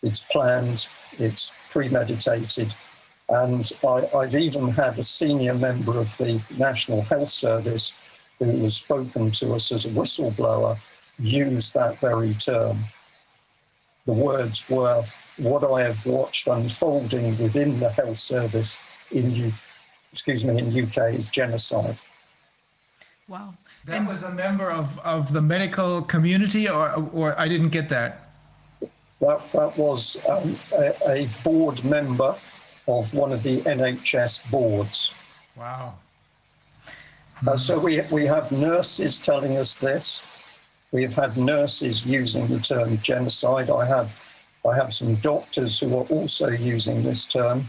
It's 0.02 0.20
planned, 0.20 0.88
it's 1.18 1.52
premeditated, 1.70 2.72
and 3.28 3.70
I, 3.84 4.08
I've 4.14 4.34
even 4.36 4.68
had 4.68 4.98
a 4.98 5.02
senior 5.02 5.54
member 5.54 5.98
of 5.98 6.16
the 6.16 6.40
National 6.56 7.02
Health 7.02 7.30
Service 7.30 7.92
who 8.38 8.62
has 8.62 8.76
spoken 8.76 9.30
to 9.32 9.54
us 9.54 9.72
as 9.72 9.86
a 9.86 9.88
whistleblower 9.88 10.78
use 11.18 11.72
that 11.72 11.98
very 12.00 12.34
term. 12.34 12.84
The 14.04 14.12
words 14.12 14.68
were, 14.68 15.04
what 15.38 15.64
I 15.64 15.82
have 15.82 16.04
watched 16.06 16.46
unfolding 16.46 17.36
within 17.38 17.80
the 17.80 17.90
health 17.90 18.18
service 18.18 18.76
in 19.10 19.52
excuse 20.16 20.46
me, 20.46 20.56
in 20.58 20.66
UK 20.84 21.14
is 21.14 21.28
genocide. 21.28 21.98
Wow. 23.28 23.52
That 23.84 24.08
was 24.08 24.22
a 24.22 24.30
member 24.30 24.70
of, 24.70 24.98
of 25.00 25.30
the 25.30 25.42
medical 25.42 26.00
community, 26.00 26.70
or, 26.70 26.94
or 27.12 27.38
I 27.38 27.48
didn't 27.48 27.68
get 27.68 27.90
that. 27.90 28.30
That, 29.20 29.52
that 29.52 29.76
was 29.76 30.16
um, 30.26 30.58
a, 30.72 30.94
a 31.06 31.30
board 31.44 31.84
member 31.84 32.34
of 32.88 33.12
one 33.12 33.30
of 33.30 33.42
the 33.42 33.60
NHS 33.62 34.50
boards. 34.50 35.12
Wow. 35.54 35.94
Uh, 37.46 37.58
so 37.58 37.78
we, 37.78 38.00
we 38.10 38.24
have 38.24 38.50
nurses 38.50 39.18
telling 39.18 39.58
us 39.58 39.74
this. 39.74 40.22
We've 40.92 41.14
had 41.14 41.36
nurses 41.36 42.06
using 42.06 42.46
the 42.48 42.60
term 42.60 42.98
genocide. 43.02 43.68
I 43.68 43.84
have, 43.84 44.16
I 44.66 44.74
have 44.74 44.94
some 44.94 45.16
doctors 45.16 45.78
who 45.78 45.94
are 45.98 46.06
also 46.06 46.48
using 46.48 47.02
this 47.02 47.26
term, 47.26 47.68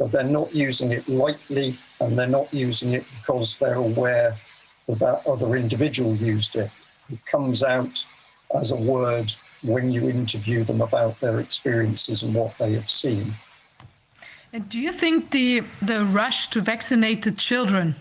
but 0.00 0.10
they're 0.10 0.24
not 0.24 0.52
using 0.54 0.92
it 0.92 1.06
lightly 1.06 1.78
and 2.00 2.18
they're 2.18 2.26
not 2.26 2.52
using 2.52 2.94
it 2.94 3.04
because 3.20 3.58
they're 3.58 3.74
aware 3.74 4.34
that 4.88 4.98
that 4.98 5.24
other 5.26 5.56
individual 5.56 6.16
used 6.16 6.56
it. 6.56 6.70
It 7.10 7.24
comes 7.26 7.62
out 7.62 8.04
as 8.58 8.70
a 8.70 8.76
word 8.76 9.30
when 9.62 9.92
you 9.92 10.08
interview 10.08 10.64
them 10.64 10.80
about 10.80 11.20
their 11.20 11.38
experiences 11.38 12.22
and 12.22 12.34
what 12.34 12.54
they 12.58 12.72
have 12.72 12.90
seen. 12.90 13.34
Do 14.68 14.80
you 14.80 14.92
think 14.92 15.30
the 15.30 15.62
the 15.82 16.04
rush 16.04 16.48
to 16.48 16.60
vaccinate 16.60 17.22
the 17.22 17.30
children? 17.30 17.94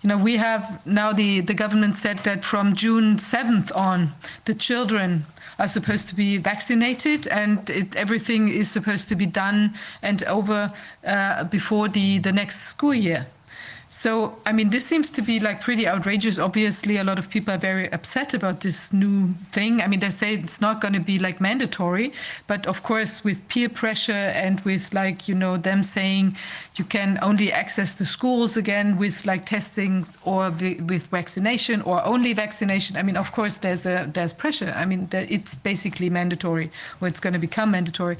You 0.00 0.08
know, 0.10 0.18
we 0.18 0.36
have 0.36 0.80
now 0.86 1.12
the 1.12 1.40
the 1.40 1.54
government 1.54 1.96
said 1.96 2.18
that 2.18 2.44
from 2.44 2.74
June 2.76 3.16
7th 3.16 3.76
on, 3.76 4.14
the 4.44 4.54
children 4.54 5.26
are 5.58 5.68
supposed 5.68 6.08
to 6.08 6.14
be 6.14 6.38
vaccinated, 6.38 7.26
and 7.28 7.68
it, 7.70 7.96
everything 7.96 8.48
is 8.48 8.70
supposed 8.70 9.08
to 9.08 9.14
be 9.14 9.26
done 9.26 9.74
and 10.02 10.22
over 10.24 10.72
uh, 11.06 11.44
before 11.44 11.88
the 11.88 12.18
the 12.18 12.32
next 12.32 12.60
school 12.68 12.94
year. 12.94 13.26
So, 13.94 14.38
I 14.46 14.52
mean, 14.52 14.70
this 14.70 14.86
seems 14.86 15.10
to 15.10 15.20
be 15.20 15.38
like 15.38 15.60
pretty 15.60 15.86
outrageous. 15.86 16.38
Obviously, 16.38 16.96
a 16.96 17.04
lot 17.04 17.18
of 17.18 17.28
people 17.28 17.52
are 17.52 17.58
very 17.58 17.92
upset 17.92 18.32
about 18.32 18.60
this 18.60 18.90
new 18.90 19.34
thing. 19.52 19.82
I 19.82 19.86
mean, 19.86 20.00
they 20.00 20.08
say 20.08 20.32
it's 20.32 20.62
not 20.62 20.80
going 20.80 20.94
to 20.94 21.00
be 21.00 21.18
like 21.18 21.42
mandatory, 21.42 22.14
but 22.46 22.66
of 22.66 22.82
course, 22.82 23.22
with 23.22 23.46
peer 23.48 23.68
pressure 23.68 24.12
and 24.12 24.60
with 24.60 24.94
like, 24.94 25.28
you 25.28 25.34
know, 25.34 25.58
them 25.58 25.82
saying 25.82 26.38
you 26.76 26.86
can 26.86 27.18
only 27.20 27.52
access 27.52 27.94
the 27.94 28.06
schools 28.06 28.56
again 28.56 28.96
with 28.96 29.26
like 29.26 29.44
testings 29.44 30.16
or 30.24 30.48
with 30.50 31.08
vaccination 31.08 31.82
or 31.82 32.02
only 32.06 32.32
vaccination. 32.32 32.96
I 32.96 33.02
mean, 33.02 33.18
of 33.18 33.32
course, 33.32 33.58
there's 33.58 33.84
a 33.84 34.10
there's 34.10 34.32
pressure. 34.32 34.72
I 34.74 34.86
mean, 34.86 35.10
it's 35.12 35.54
basically 35.54 36.08
mandatory 36.08 36.72
or 37.02 37.08
it's 37.08 37.20
going 37.20 37.34
to 37.34 37.38
become 37.38 37.72
mandatory. 37.72 38.16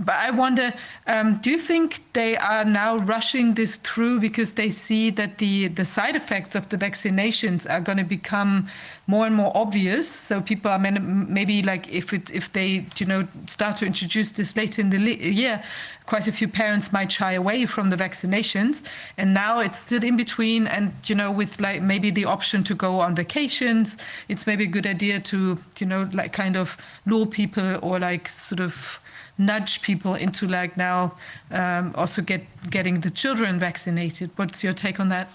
But 0.00 0.14
I 0.14 0.30
wonder, 0.30 0.72
um, 1.06 1.38
do 1.38 1.50
you 1.50 1.58
think 1.58 2.02
they 2.12 2.36
are 2.36 2.64
now 2.64 2.98
rushing 2.98 3.54
this 3.54 3.78
through 3.78 4.20
because 4.20 4.52
they 4.52 4.70
see 4.70 5.10
that 5.10 5.38
the, 5.38 5.68
the 5.68 5.84
side 5.84 6.14
effects 6.14 6.54
of 6.54 6.68
the 6.68 6.78
vaccinations 6.78 7.68
are 7.68 7.80
going 7.80 7.98
to 7.98 8.04
become 8.04 8.68
more 9.08 9.26
and 9.26 9.34
more 9.34 9.50
obvious? 9.56 10.08
So 10.08 10.40
people 10.40 10.70
are 10.70 10.78
maybe 10.78 11.62
like 11.62 11.88
if 11.88 12.12
it 12.12 12.30
if 12.30 12.52
they 12.52 12.86
you 12.98 13.06
know 13.06 13.26
start 13.46 13.76
to 13.76 13.86
introduce 13.86 14.32
this 14.32 14.56
later 14.56 14.82
in 14.82 14.90
the 14.90 14.98
year, 14.98 15.62
quite 16.06 16.28
a 16.28 16.32
few 16.32 16.46
parents 16.46 16.92
might 16.92 17.10
shy 17.10 17.32
away 17.32 17.66
from 17.66 17.90
the 17.90 17.96
vaccinations, 17.96 18.82
and 19.16 19.34
now 19.34 19.58
it's 19.58 19.78
still 19.78 20.04
in 20.04 20.16
between. 20.16 20.68
And 20.68 20.92
you 21.06 21.16
know, 21.16 21.32
with 21.32 21.60
like 21.60 21.82
maybe 21.82 22.10
the 22.10 22.24
option 22.24 22.62
to 22.64 22.74
go 22.74 23.00
on 23.00 23.16
vacations, 23.16 23.96
it's 24.28 24.46
maybe 24.46 24.64
a 24.64 24.68
good 24.68 24.86
idea 24.86 25.18
to 25.20 25.58
you 25.78 25.86
know 25.86 26.08
like 26.12 26.32
kind 26.32 26.56
of 26.56 26.76
lure 27.04 27.26
people 27.26 27.80
or 27.82 27.98
like 27.98 28.28
sort 28.28 28.60
of 28.60 29.00
nudge 29.38 29.80
people 29.82 30.14
into 30.14 30.46
like 30.46 30.76
now 30.76 31.14
um, 31.50 31.92
also 31.94 32.20
get 32.20 32.42
getting 32.70 33.00
the 33.00 33.10
children 33.10 33.58
vaccinated. 33.58 34.30
What's 34.36 34.62
your 34.62 34.72
take 34.72 35.00
on 35.00 35.08
that? 35.08 35.28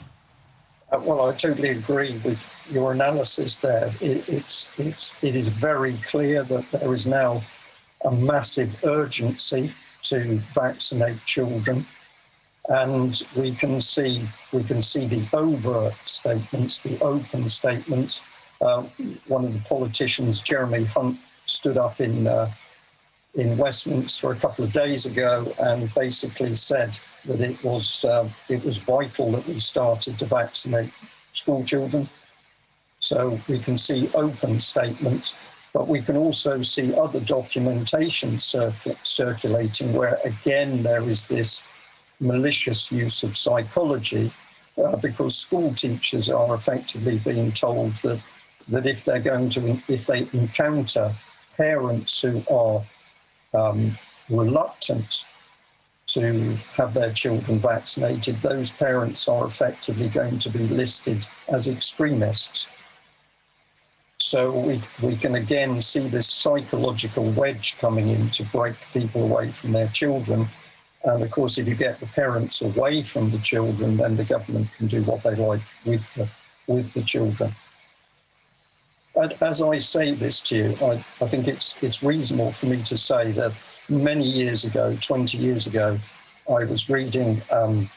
Uh, 0.92 1.00
well, 1.00 1.28
I 1.28 1.34
totally 1.34 1.70
agree 1.70 2.22
with 2.24 2.48
your 2.70 2.92
analysis 2.92 3.56
there. 3.56 3.92
It, 4.00 4.28
it's 4.30 4.68
it's 4.78 5.14
it 5.22 5.36
is 5.36 5.48
very 5.48 5.98
clear 6.06 6.44
that 6.44 6.66
there 6.72 6.94
is 6.94 7.08
now 7.08 7.42
a 8.06 8.12
massive 8.12 8.76
urgency 8.84 9.74
to 10.04 10.42
vaccinate 10.54 11.24
children, 11.26 11.88
and 12.68 13.24
we 13.36 13.56
can 13.56 13.80
see 13.80 14.30
we 14.52 14.64
can 14.64 14.82
see 14.82 15.08
the 15.08 15.26
overt 15.34 15.96
statements, 16.04 16.80
the 16.82 17.00
open 17.02 17.48
statements. 17.48 18.22
Uh, 18.62 18.84
one 19.28 19.46
of 19.46 19.54
the 19.54 19.60
politicians, 19.62 20.42
Jeremy 20.42 20.86
Hunt, 20.86 21.18
stood 21.48 21.78
up 21.78 22.00
in 22.00 22.28
uh, 22.28 22.52
in 23.36 23.58
Westminster 23.58 24.32
a 24.32 24.36
couple 24.36 24.64
of 24.64 24.72
days 24.72 25.06
ago 25.06 25.54
and 25.60 25.94
basically 25.96 26.56
said 26.56 27.00
that 27.26 27.42
it 27.42 27.62
was 27.64 28.06
uh, 28.06 28.30
it 28.50 28.64
was 28.64 28.78
vital 28.78 29.32
that 29.32 29.48
we 29.48 29.60
started 29.60 30.20
to 30.20 30.26
vaccinate 30.26 30.92
school 31.32 31.64
children. 31.64 32.08
So 33.00 33.40
we 33.48 33.60
can 33.60 33.76
see 33.76 34.10
open 34.14 34.60
statements, 34.60 35.36
but 35.74 35.88
we 35.88 36.02
can 36.02 36.16
also 36.16 36.62
see 36.62 36.94
other 36.94 37.20
documentation 37.20 38.38
circ- 38.38 38.98
circulating 39.04 39.94
where 39.94 40.20
again 40.24 40.84
there 40.84 41.02
is 41.02 41.26
this 41.26 41.64
malicious 42.20 42.92
use 42.92 43.24
of 43.24 43.36
psychology 43.36 44.32
uh, 44.78 44.96
because 44.98 45.38
school 45.38 45.74
teachers 45.74 46.30
are 46.30 46.56
effectively 46.56 47.18
being 47.20 47.52
told 47.52 47.96
that 47.98 48.22
that 48.70 48.86
if 48.86 49.04
they're 49.04 49.20
going 49.20 49.50
to 49.50 49.82
if 49.88 50.06
they 50.06 50.28
encounter 50.34 51.14
parents 51.58 52.22
who 52.22 52.44
are 52.50 52.82
um, 53.54 53.98
reluctant 54.30 55.26
to 56.08 56.56
have 56.76 56.94
their 56.94 57.14
children 57.14 57.60
vaccinated, 57.60 58.42
those 58.42 58.70
parents 58.70 59.28
are 59.28 59.46
effectively 59.46 60.10
going 60.10 60.38
to 60.40 60.50
be 60.50 60.68
listed 60.68 61.26
as 61.48 61.68
extremists. 61.68 62.68
So 64.20 64.52
we, 64.52 64.82
we 65.02 65.18
can 65.18 65.36
again 65.36 65.82
see 65.82 66.08
this 66.08 66.28
psychological 66.28 67.32
wedge 67.32 67.78
coming 67.80 68.10
in 68.10 68.30
to 68.32 68.44
break 68.46 68.76
people 68.94 69.24
away 69.24 69.52
from 69.52 69.72
their 69.72 69.90
children. 69.90 70.48
And 71.04 71.24
of 71.24 71.32
course, 71.32 71.58
if 71.58 71.68
you 71.68 71.76
get 71.76 72.00
the 72.00 72.08
parents 72.08 72.62
away 72.62 73.02
from 73.02 73.32
the 73.32 73.40
children, 73.40 73.98
then 73.98 74.16
the 74.16 74.24
government 74.24 74.70
can 74.78 74.88
do 74.88 75.04
what 75.04 75.24
they 75.24 75.36
like 75.36 75.62
with 75.86 76.08
the, 76.16 76.30
with 76.68 76.94
the 76.94 77.02
children 77.02 77.54
as 79.16 79.62
I 79.62 79.78
say 79.78 80.14
this 80.14 80.40
to 80.42 80.56
you, 80.58 80.78
I, 80.82 81.06
I 81.22 81.28
think 81.28 81.48
it's 81.48 81.76
it's 81.82 82.02
reasonable 82.02 82.52
for 82.52 82.66
me 82.66 82.82
to 82.84 82.98
say 82.98 83.32
that 83.34 83.54
many 83.90 84.26
years 84.26 84.66
ago, 84.66 84.98
20 85.00 85.38
years 85.38 85.68
ago, 85.68 86.00
I 86.50 86.66
was 86.66 86.90
reading 86.90 87.42
um, 87.52 87.90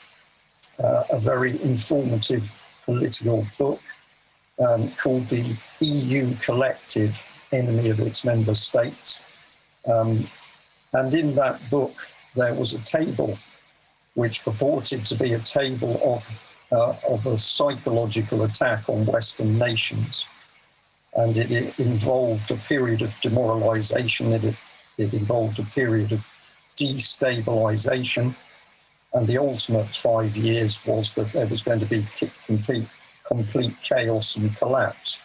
uh, 0.79 1.05
a 1.11 1.19
very 1.19 1.61
informative 1.63 2.51
political 2.85 3.47
book 3.59 3.81
um, 4.59 4.93
called 4.93 5.29
the 5.29 5.57
EU 5.81 6.37
Collective, 6.37 7.23
Enemy 7.53 7.91
of 7.91 8.01
Its 8.01 8.25
Member 8.25 8.55
States. 8.55 9.21
Um, 9.87 10.29
and 10.93 11.15
in 11.15 11.35
that 11.37 11.61
book, 11.71 11.95
there 12.35 12.55
was 12.55 12.75
a 12.75 12.79
table 12.81 13.39
which 14.15 14.45
purported 14.45 15.05
to 15.07 15.15
be 15.15 15.35
a 15.35 15.39
table 15.41 16.01
of, 16.05 16.29
uh, 16.73 16.97
of 17.09 17.27
a 17.27 17.39
psychological 17.39 18.45
attack 18.45 18.89
on 18.89 19.05
Western 19.07 19.59
nations 19.59 20.27
and 21.17 21.37
it, 21.37 21.51
it 21.51 21.79
involved 21.79 22.51
a 22.51 22.57
period 22.57 23.03
of 23.03 23.13
demoralization, 23.23 24.33
it, 24.33 24.55
it 24.99 25.13
involved 25.13 25.59
a 25.59 25.65
period 25.65 26.13
of 26.13 26.27
destabilization, 26.77 28.35
and 29.15 29.27
the 29.27 29.39
ultimate 29.39 29.95
five 29.95 30.37
years 30.37 30.85
was 30.85 31.15
that 31.15 31.33
there 31.33 31.47
was 31.47 31.63
going 31.63 31.81
to 31.81 31.87
be 31.87 32.07
complete, 32.47 32.89
complete 33.27 33.75
chaos 33.83 34.37
and 34.37 34.55
collapse. 34.57 35.21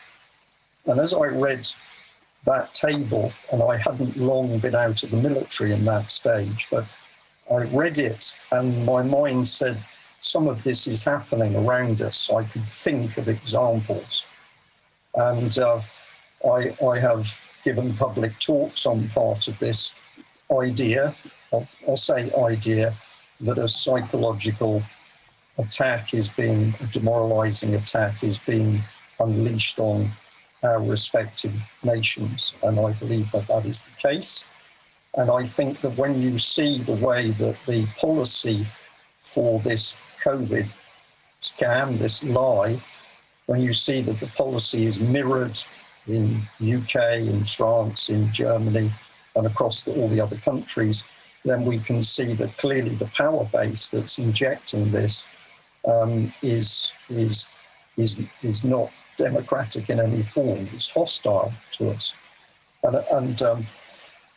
And 0.85 0.99
as 0.99 1.13
I 1.13 1.25
read 1.25 1.67
that 2.45 2.73
table, 2.73 3.31
and 3.51 3.61
I 3.61 3.77
hadn't 3.77 4.17
long 4.17 4.57
been 4.59 4.75
out 4.75 5.03
of 5.03 5.11
the 5.11 5.17
military 5.17 5.73
in 5.73 5.85
that 5.85 6.09
stage, 6.09 6.67
but 6.71 6.85
I 7.51 7.63
read 7.63 7.99
it 7.99 8.35
and 8.51 8.85
my 8.85 9.03
mind 9.03 9.47
said, 9.47 9.77
some 10.21 10.47
of 10.47 10.63
this 10.63 10.87
is 10.87 11.03
happening 11.03 11.55
around 11.55 12.01
us. 12.01 12.29
I 12.29 12.43
could 12.43 12.65
think 12.65 13.17
of 13.17 13.27
examples. 13.27 14.25
And 15.15 15.57
uh, 15.59 15.81
I, 16.45 16.75
I 16.85 16.99
have 16.99 17.27
given 17.63 17.95
public 17.95 18.39
talks 18.39 18.85
on 18.85 19.09
part 19.09 19.47
of 19.47 19.57
this 19.59 19.93
idea, 20.51 21.15
I'll, 21.53 21.67
I'll 21.87 21.97
say 21.97 22.31
idea, 22.33 22.95
that 23.41 23.57
a 23.57 23.67
psychological 23.67 24.83
attack 25.57 26.13
is 26.13 26.29
being, 26.29 26.73
a 26.79 26.85
demoralizing 26.87 27.75
attack 27.75 28.23
is 28.23 28.39
being 28.39 28.81
unleashed 29.19 29.79
on 29.79 30.11
our 30.63 30.81
respective 30.81 31.53
nations. 31.83 32.53
And 32.63 32.79
I 32.79 32.93
believe 32.93 33.31
that 33.31 33.47
that 33.47 33.65
is 33.65 33.83
the 33.83 34.09
case. 34.09 34.45
And 35.15 35.29
I 35.29 35.43
think 35.43 35.81
that 35.81 35.97
when 35.97 36.21
you 36.21 36.37
see 36.37 36.81
the 36.83 36.93
way 36.93 37.31
that 37.31 37.57
the 37.67 37.85
policy 37.99 38.67
for 39.19 39.59
this 39.59 39.97
COVID 40.23 40.69
scam, 41.41 41.99
this 41.99 42.23
lie, 42.23 42.81
when 43.51 43.61
you 43.61 43.73
see 43.73 44.01
that 44.01 44.17
the 44.21 44.27
policy 44.27 44.85
is 44.85 45.01
mirrored 45.01 45.59
in 46.07 46.41
UK, 46.61 46.95
in 47.33 47.43
France, 47.43 48.09
in 48.09 48.31
Germany, 48.31 48.89
and 49.35 49.45
across 49.45 49.81
the, 49.81 49.93
all 49.95 50.07
the 50.07 50.21
other 50.21 50.37
countries, 50.37 51.03
then 51.43 51.65
we 51.65 51.77
can 51.79 52.01
see 52.01 52.33
that 52.33 52.57
clearly 52.57 52.95
the 52.95 53.11
power 53.17 53.43
base 53.51 53.89
that's 53.89 54.19
injecting 54.19 54.89
this 54.89 55.27
um, 55.85 56.33
is 56.41 56.93
is 57.09 57.45
is 57.97 58.21
is 58.41 58.63
not 58.63 58.89
democratic 59.17 59.89
in 59.89 59.99
any 59.99 60.23
form. 60.23 60.69
It's 60.71 60.89
hostile 60.89 61.51
to 61.71 61.89
us. 61.89 62.13
And, 62.83 62.95
and 63.11 63.41
um, 63.41 63.67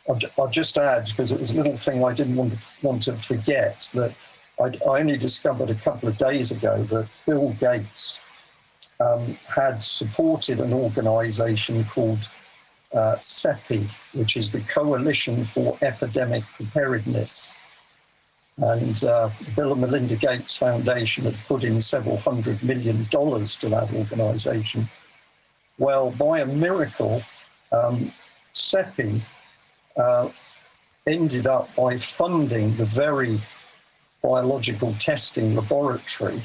I'll, 0.08 0.18
I'll, 0.36 0.48
just 0.48 0.76
add 0.76 1.04
because 1.04 1.30
it 1.30 1.40
was 1.40 1.52
a 1.52 1.56
little 1.56 1.76
thing 1.76 2.04
I 2.04 2.12
didn't 2.12 2.34
want 2.34 2.52
to, 2.52 2.68
want 2.82 3.02
to 3.02 3.16
forget 3.16 3.88
that 3.94 4.12
I, 4.58 4.64
I 4.90 5.00
only 5.00 5.16
discovered 5.16 5.70
a 5.70 5.76
couple 5.76 6.08
of 6.08 6.16
days 6.16 6.50
ago 6.50 6.82
that 6.90 7.08
Bill 7.26 7.50
Gates 7.60 8.20
um, 9.00 9.36
had 9.46 9.82
supported 9.82 10.60
an 10.60 10.72
organisation 10.72 11.84
called 11.84 12.28
uh, 12.92 13.16
CEPI, 13.16 13.88
which 14.12 14.36
is 14.36 14.50
the 14.50 14.60
Coalition 14.62 15.44
for 15.44 15.76
Epidemic 15.82 16.44
Preparedness. 16.56 17.52
And 18.58 19.02
uh, 19.02 19.30
Bill 19.56 19.72
and 19.72 19.80
Melinda 19.80 20.14
Gates 20.14 20.56
Foundation 20.56 21.24
had 21.24 21.36
put 21.48 21.64
in 21.64 21.80
several 21.80 22.18
hundred 22.18 22.62
million 22.62 23.08
dollars 23.10 23.56
to 23.56 23.68
that 23.70 23.92
organization. 23.92 24.88
Well, 25.78 26.12
by 26.12 26.40
a 26.40 26.46
miracle, 26.46 27.20
um, 27.72 28.12
CEPI 28.54 29.22
uh, 29.96 30.28
ended 31.06 31.48
up 31.48 31.74
by 31.74 31.98
funding 31.98 32.76
the 32.76 32.84
very 32.84 33.40
biological 34.22 34.94
testing 35.00 35.56
laboratory 35.56 36.42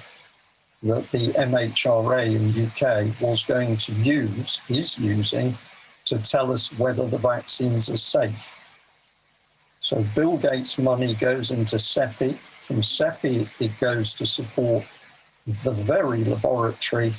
that 0.84 1.12
the 1.12 1.34
MHRA 1.34 2.36
in 2.36 2.54
the 2.54 2.68
UK 2.68 3.20
was 3.22 3.44
going 3.44 3.76
to 3.78 3.94
use, 3.94 4.62
is 4.70 4.98
using, 4.98 5.58
to 6.06 6.20
tell 6.20 6.52
us 6.52 6.72
whether 6.78 7.08
the 7.08 7.18
vaccines 7.18 7.90
are 7.90 7.98
safe. 7.98 8.54
So 9.82 10.06
Bill 10.16 10.38
Gates' 10.38 10.78
money 10.78 11.16
goes 11.16 11.52
into 11.52 11.78
CEPI. 11.78 12.38
From 12.62 12.82
CEPI, 12.82 13.50
it 13.60 13.72
goes 13.80 14.14
to 14.16 14.26
support 14.26 14.86
the 15.46 15.72
very 15.72 16.24
laboratory 16.24 17.16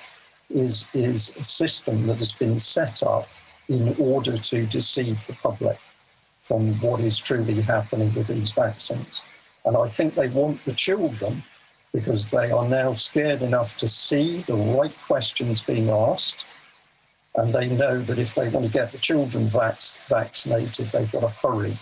is 0.51 0.87
is 0.93 1.33
a 1.37 1.43
system 1.43 2.07
that 2.07 2.19
has 2.19 2.33
been 2.33 2.59
set 2.59 3.03
up 3.03 3.27
in 3.69 3.95
order 3.99 4.37
to 4.37 4.67
deceive 4.67 5.25
the 5.27 5.33
public 5.35 5.79
from 6.43 6.81
what 6.81 7.01
is 7.01 7.17
truly 7.17 7.61
happening 7.63 8.13
with 8.15 8.27
these 8.27 8.53
vaccines. 8.53 9.23
And 9.65 9.77
I 9.77 9.87
think 9.87 10.15
they 10.15 10.29
want 10.29 10.65
the 10.65 10.75
children 10.75 11.45
because 11.93 12.29
they 12.29 12.51
are 12.51 12.69
now 12.69 12.93
scared 12.93 13.43
enough 13.43 13.77
to 13.79 13.89
see 13.89 14.43
the 14.43 14.55
right 14.55 14.95
questions 15.07 15.63
being 15.63 15.91
asked. 15.91 16.47
And 17.37 17.55
they 17.55 17.69
know 17.69 18.03
that 18.03 18.19
if 18.19 18.35
they 18.35 18.49
want 18.49 18.67
to 18.67 18.73
get 18.73 18.93
the 18.93 18.99
children 18.99 19.49
vac- 19.49 19.81
vaccinated, 20.09 20.91
they've 20.93 21.11
got 21.11 21.21
to 21.21 21.29
hurry. 21.29 21.79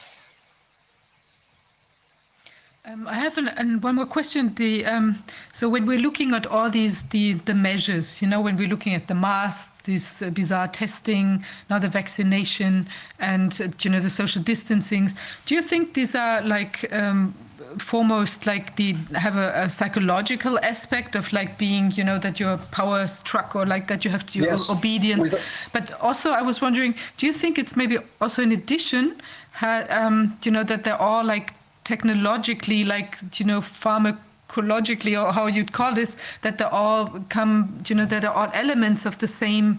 Um, 2.84 3.06
I 3.06 3.14
have 3.14 3.36
an, 3.36 3.48
an, 3.48 3.82
one 3.82 3.96
more 3.96 4.06
question. 4.06 4.54
The 4.54 4.86
um, 4.86 5.22
so 5.52 5.68
when 5.68 5.84
we're 5.84 5.98
looking 5.98 6.32
at 6.32 6.46
all 6.46 6.70
these 6.70 7.02
the 7.04 7.34
the 7.34 7.52
measures, 7.52 8.22
you 8.22 8.28
know, 8.28 8.40
when 8.40 8.56
we're 8.56 8.68
looking 8.68 8.94
at 8.94 9.08
the 9.08 9.14
masks, 9.14 9.82
this 9.82 10.22
uh, 10.22 10.30
bizarre 10.30 10.68
testing, 10.68 11.44
now 11.68 11.78
the 11.78 11.88
vaccination, 11.88 12.88
and 13.18 13.60
uh, 13.60 13.68
you 13.82 13.90
know 13.90 14.00
the 14.00 14.08
social 14.08 14.40
distancing, 14.42 15.10
do 15.44 15.54
you 15.54 15.60
think 15.60 15.92
these 15.92 16.14
are 16.14 16.40
like 16.40 16.90
um, 16.90 17.34
foremost 17.78 18.46
like 18.46 18.76
the 18.76 18.92
have 19.14 19.36
a, 19.36 19.52
a, 19.54 19.68
psychological 19.68 20.58
aspect 20.60 21.14
of 21.14 21.32
like 21.32 21.58
being 21.58 21.90
you 21.92 22.04
know 22.04 22.18
that 22.18 22.38
you're 22.38 22.56
power 22.70 23.06
struck 23.06 23.56
or 23.56 23.66
like 23.66 23.88
that 23.88 24.04
you 24.04 24.10
have 24.10 24.24
to 24.24 24.38
yes. 24.38 24.70
obedience 24.70 25.34
but 25.72 25.92
also 26.00 26.30
i 26.30 26.42
was 26.42 26.60
wondering 26.60 26.94
do 27.16 27.26
you 27.26 27.32
think 27.32 27.58
it's 27.58 27.76
maybe 27.76 27.98
also 28.20 28.42
in 28.42 28.52
addition 28.52 29.20
um, 29.62 30.38
you 30.44 30.50
know 30.50 30.62
that 30.62 30.84
they're 30.84 31.00
all 31.00 31.24
like 31.24 31.54
technologically 31.84 32.84
like 32.84 33.18
you 33.38 33.46
know 33.46 33.60
pharmacologically 33.60 35.20
or 35.20 35.32
how 35.32 35.46
you'd 35.46 35.72
call 35.72 35.94
this 35.94 36.16
that 36.42 36.58
they 36.58 36.64
all 36.64 37.08
come 37.28 37.82
you 37.88 37.94
know 37.94 38.04
that 38.04 38.24
are 38.24 38.34
all 38.34 38.50
elements 38.54 39.06
of 39.06 39.18
the 39.18 39.28
same 39.28 39.78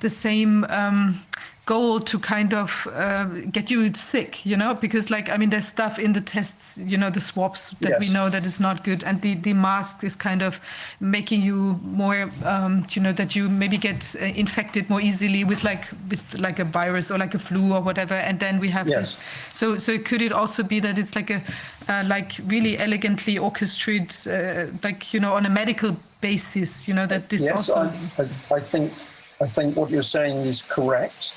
the 0.00 0.10
same 0.10 0.64
um, 0.68 1.22
goal 1.64 2.00
to 2.00 2.18
kind 2.18 2.52
of 2.52 2.88
uh, 2.92 3.24
get 3.52 3.70
you 3.70 3.94
sick, 3.94 4.44
you 4.44 4.56
know, 4.56 4.74
because 4.74 5.10
like 5.10 5.28
I 5.28 5.36
mean, 5.36 5.50
there's 5.50 5.68
stuff 5.68 5.98
in 5.98 6.12
the 6.12 6.20
tests, 6.20 6.76
you 6.76 6.98
know, 6.98 7.08
the 7.08 7.20
swabs 7.20 7.70
that 7.80 7.90
yes. 7.90 8.00
we 8.00 8.12
know 8.12 8.28
that 8.28 8.44
is 8.44 8.58
not 8.58 8.82
good, 8.82 9.04
and 9.04 9.22
the 9.22 9.34
the 9.34 9.52
mask 9.52 10.02
is 10.02 10.16
kind 10.16 10.42
of 10.42 10.60
making 10.98 11.42
you 11.42 11.78
more, 11.84 12.30
um, 12.44 12.86
you 12.90 13.02
know, 13.02 13.12
that 13.12 13.36
you 13.36 13.48
maybe 13.48 13.78
get 13.78 14.16
uh, 14.20 14.24
infected 14.24 14.90
more 14.90 15.00
easily 15.00 15.44
with 15.44 15.62
like 15.62 15.84
with 16.10 16.34
like 16.34 16.58
a 16.58 16.64
virus 16.64 17.10
or 17.10 17.18
like 17.18 17.34
a 17.34 17.38
flu 17.38 17.72
or 17.72 17.80
whatever, 17.80 18.14
and 18.14 18.40
then 18.40 18.58
we 18.58 18.68
have 18.68 18.88
yes. 18.88 19.14
this. 19.14 19.18
So 19.52 19.78
so 19.78 19.98
could 19.98 20.22
it 20.22 20.32
also 20.32 20.64
be 20.64 20.80
that 20.80 20.98
it's 20.98 21.14
like 21.14 21.30
a 21.30 21.42
uh, 21.88 22.02
like 22.06 22.32
really 22.46 22.76
elegantly 22.78 23.38
orchestrated, 23.38 24.10
uh, 24.26 24.66
like 24.82 25.14
you 25.14 25.20
know, 25.20 25.34
on 25.34 25.46
a 25.46 25.50
medical 25.50 25.96
basis, 26.20 26.88
you 26.88 26.94
know, 26.94 27.06
that 27.06 27.28
this 27.28 27.42
yes, 27.42 27.70
also. 27.70 27.88
I, 28.18 28.22
I, 28.22 28.56
I 28.56 28.60
think 28.60 28.92
I 29.40 29.46
think 29.46 29.76
what 29.76 29.90
you're 29.90 30.02
saying 30.02 30.46
is 30.46 30.62
correct 30.62 31.36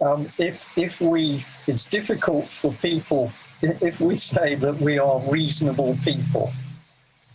um, 0.00 0.32
if 0.38 0.66
if 0.76 1.00
we, 1.00 1.44
it's 1.66 1.84
difficult 1.84 2.52
for 2.52 2.72
people. 2.74 3.32
If 3.60 4.00
we 4.00 4.16
say 4.16 4.54
that 4.54 4.80
we 4.80 4.98
are 4.98 5.20
reasonable 5.28 5.98
people, 6.04 6.52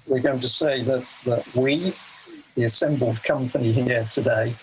we're 0.08 0.22
going 0.22 0.40
to 0.40 0.50
say 0.50 0.84
that 0.84 1.06
that 1.26 1.46
we, 1.56 1.94
the 2.56 2.64
assembled 2.64 3.22
company 3.24 3.72
here 3.72 4.08
today, 4.10 4.56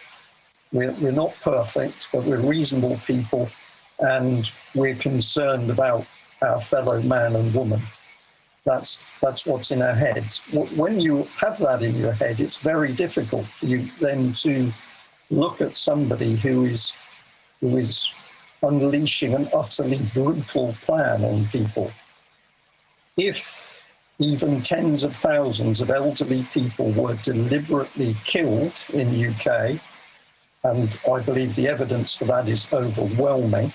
we're, 0.72 0.92
we're 0.92 1.12
not 1.12 1.34
perfect, 1.42 2.08
but 2.12 2.24
we're 2.24 2.40
reasonable 2.40 2.98
people, 3.06 3.50
and 3.98 4.50
we're 4.74 4.94
concerned 4.94 5.70
about 5.70 6.06
our 6.40 6.60
fellow 6.60 7.02
man 7.02 7.36
and 7.36 7.52
woman. 7.52 7.82
That's 8.64 9.00
that's 9.20 9.44
what's 9.44 9.70
in 9.70 9.82
our 9.82 9.94
heads. 9.94 10.40
When 10.52 11.00
you 11.00 11.28
have 11.38 11.58
that 11.58 11.82
in 11.82 11.96
your 11.96 12.12
head, 12.12 12.40
it's 12.40 12.58
very 12.58 12.94
difficult 12.94 13.46
for 13.48 13.66
you 13.66 13.90
then 14.00 14.32
to 14.44 14.72
look 15.30 15.60
at 15.60 15.76
somebody 15.76 16.36
who 16.36 16.64
is 16.64 16.94
who 17.60 17.76
is 17.76 18.12
unleashing 18.62 19.34
an 19.34 19.48
utterly 19.55 19.98
brutal 20.12 20.76
plan 20.84 21.24
on 21.24 21.47
people. 21.48 21.90
If 23.16 23.55
even 24.18 24.60
tens 24.60 25.02
of 25.02 25.16
thousands 25.16 25.80
of 25.80 25.90
elderly 25.90 26.47
people 26.52 26.92
were 26.92 27.16
deliberately 27.16 28.16
killed 28.24 28.84
in 28.92 29.30
UK, 29.30 29.80
and 30.64 30.98
I 31.10 31.20
believe 31.20 31.55
the 31.56 31.68
evidence 31.68 32.14
for 32.14 32.26
that 32.26 32.48
is 32.48 32.68
overwhelming, 32.72 33.72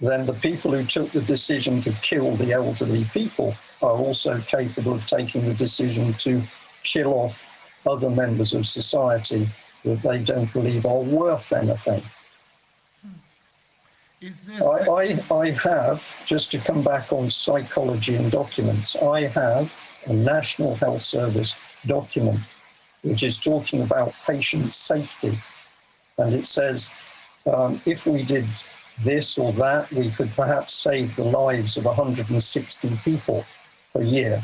then 0.00 0.26
the 0.26 0.34
people 0.34 0.72
who 0.72 0.84
took 0.84 1.12
the 1.12 1.22
decision 1.22 1.80
to 1.82 1.92
kill 2.02 2.36
the 2.36 2.52
elderly 2.52 3.04
people 3.12 3.54
are 3.80 3.96
also 3.96 4.40
capable 4.40 4.94
of 4.94 5.06
taking 5.06 5.44
the 5.44 5.54
decision 5.54 6.12
to 6.14 6.42
kill 6.82 7.14
off 7.14 7.46
other 7.86 8.10
members 8.10 8.52
of 8.52 8.66
society 8.66 9.48
that 9.84 10.02
they 10.02 10.18
don't 10.18 10.52
believe 10.52 10.86
are 10.86 11.02
worth 11.02 11.52
anything. 11.52 12.02
I, 14.62 15.20
I, 15.30 15.34
I 15.34 15.50
have, 15.50 16.14
just 16.24 16.50
to 16.52 16.58
come 16.58 16.82
back 16.82 17.12
on 17.12 17.28
psychology 17.28 18.14
and 18.14 18.30
documents, 18.30 18.96
I 18.96 19.26
have 19.28 19.72
a 20.06 20.12
National 20.12 20.74
Health 20.76 21.02
Service 21.02 21.54
document 21.86 22.40
which 23.04 23.22
is 23.22 23.38
talking 23.38 23.82
about 23.82 24.14
patient 24.26 24.72
safety. 24.72 25.38
And 26.18 26.34
it 26.34 26.46
says 26.46 26.88
um, 27.46 27.80
if 27.84 28.06
we 28.06 28.24
did 28.24 28.46
this 29.02 29.36
or 29.36 29.52
that, 29.52 29.90
we 29.92 30.10
could 30.10 30.30
perhaps 30.34 30.72
save 30.72 31.14
the 31.14 31.24
lives 31.24 31.76
of 31.76 31.84
160 31.84 33.00
people 33.04 33.44
per 33.92 34.02
year. 34.02 34.42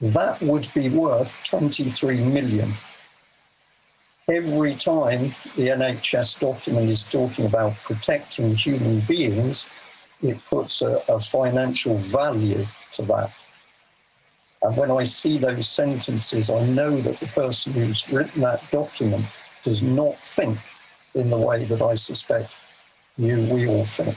That 0.00 0.40
would 0.42 0.68
be 0.74 0.90
worth 0.90 1.40
23 1.44 2.22
million. 2.24 2.74
Every 4.28 4.74
time 4.76 5.34
the 5.56 5.68
NHS 5.68 6.40
document 6.40 6.90
is 6.90 7.02
talking 7.02 7.46
about 7.46 7.74
protecting 7.84 8.54
human 8.54 9.00
beings, 9.00 9.68
it 10.22 10.38
puts 10.48 10.82
a, 10.82 11.02
a 11.08 11.18
financial 11.18 11.96
value 11.98 12.66
to 12.92 13.02
that. 13.02 13.32
And 14.62 14.76
when 14.76 14.90
I 14.90 15.04
see 15.04 15.38
those 15.38 15.68
sentences, 15.68 16.48
I 16.50 16.64
know 16.64 17.00
that 17.00 17.18
the 17.18 17.26
person 17.28 17.72
who's 17.72 18.08
written 18.08 18.42
that 18.42 18.62
document 18.70 19.26
does 19.64 19.82
not 19.82 20.22
think 20.22 20.58
in 21.14 21.30
the 21.30 21.36
way 21.36 21.64
that 21.64 21.82
I 21.82 21.94
suspect 21.94 22.50
you, 23.16 23.42
we 23.52 23.66
all 23.66 23.84
think. 23.84 24.16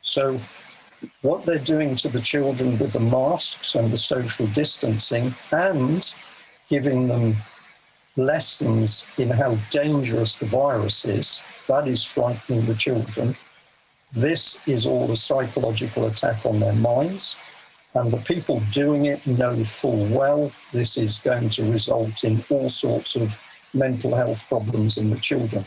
So, 0.00 0.40
what 1.22 1.44
they're 1.44 1.58
doing 1.58 1.94
to 1.96 2.08
the 2.08 2.20
children 2.20 2.78
with 2.78 2.92
the 2.92 3.00
masks 3.00 3.74
and 3.74 3.92
the 3.92 3.96
social 3.96 4.46
distancing 4.48 5.34
and 5.50 6.14
giving 6.68 7.08
them 7.08 7.36
lessons 8.16 9.06
in 9.18 9.30
how 9.30 9.58
dangerous 9.70 10.36
the 10.36 10.46
virus 10.46 11.04
is, 11.04 11.40
that 11.68 11.86
is 11.86 12.02
frightening 12.02 12.66
the 12.66 12.74
children. 12.74 13.36
This 14.12 14.58
is 14.66 14.86
all 14.86 15.10
a 15.10 15.16
psychological 15.16 16.06
attack 16.06 16.44
on 16.46 16.60
their 16.60 16.74
minds. 16.74 17.36
And 17.94 18.12
the 18.12 18.18
people 18.18 18.62
doing 18.72 19.06
it 19.06 19.26
know 19.26 19.64
full 19.64 20.06
well 20.08 20.52
this 20.72 20.98
is 20.98 21.18
going 21.18 21.48
to 21.50 21.70
result 21.70 22.24
in 22.24 22.44
all 22.50 22.68
sorts 22.68 23.16
of 23.16 23.38
mental 23.72 24.14
health 24.14 24.42
problems 24.48 24.98
in 24.98 25.10
the 25.10 25.18
children. 25.18 25.64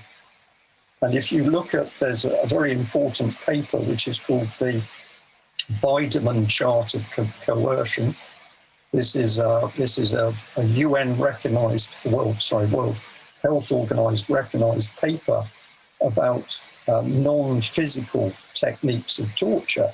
And 1.01 1.15
if 1.15 1.31
you 1.31 1.43
look 1.45 1.73
at, 1.73 1.89
there's 1.99 2.25
a, 2.25 2.45
very 2.47 2.71
important 2.71 3.35
paper 3.37 3.77
which 3.77 4.07
is 4.07 4.19
called 4.19 4.49
the 4.59 4.83
Biderman 5.81 6.47
Chart 6.47 6.93
of 6.93 7.03
Co- 7.11 7.27
Coercion. 7.41 8.15
This 8.91 9.15
is 9.15 9.39
a, 9.39 9.71
this 9.77 9.99
is 9.99 10.13
a, 10.13 10.35
a 10.55 10.63
UN 10.63 11.19
recognized, 11.19 11.93
world, 12.05 12.41
sorry, 12.41 12.65
World 12.67 12.97
Health 13.43 13.71
Organized 13.71 14.29
recognized 14.29 14.95
paper 14.97 15.47
about 16.01 16.61
um, 16.87 17.21
non 17.21 17.61
physical 17.61 18.33
techniques 18.53 19.19
of 19.19 19.33
torture. 19.35 19.93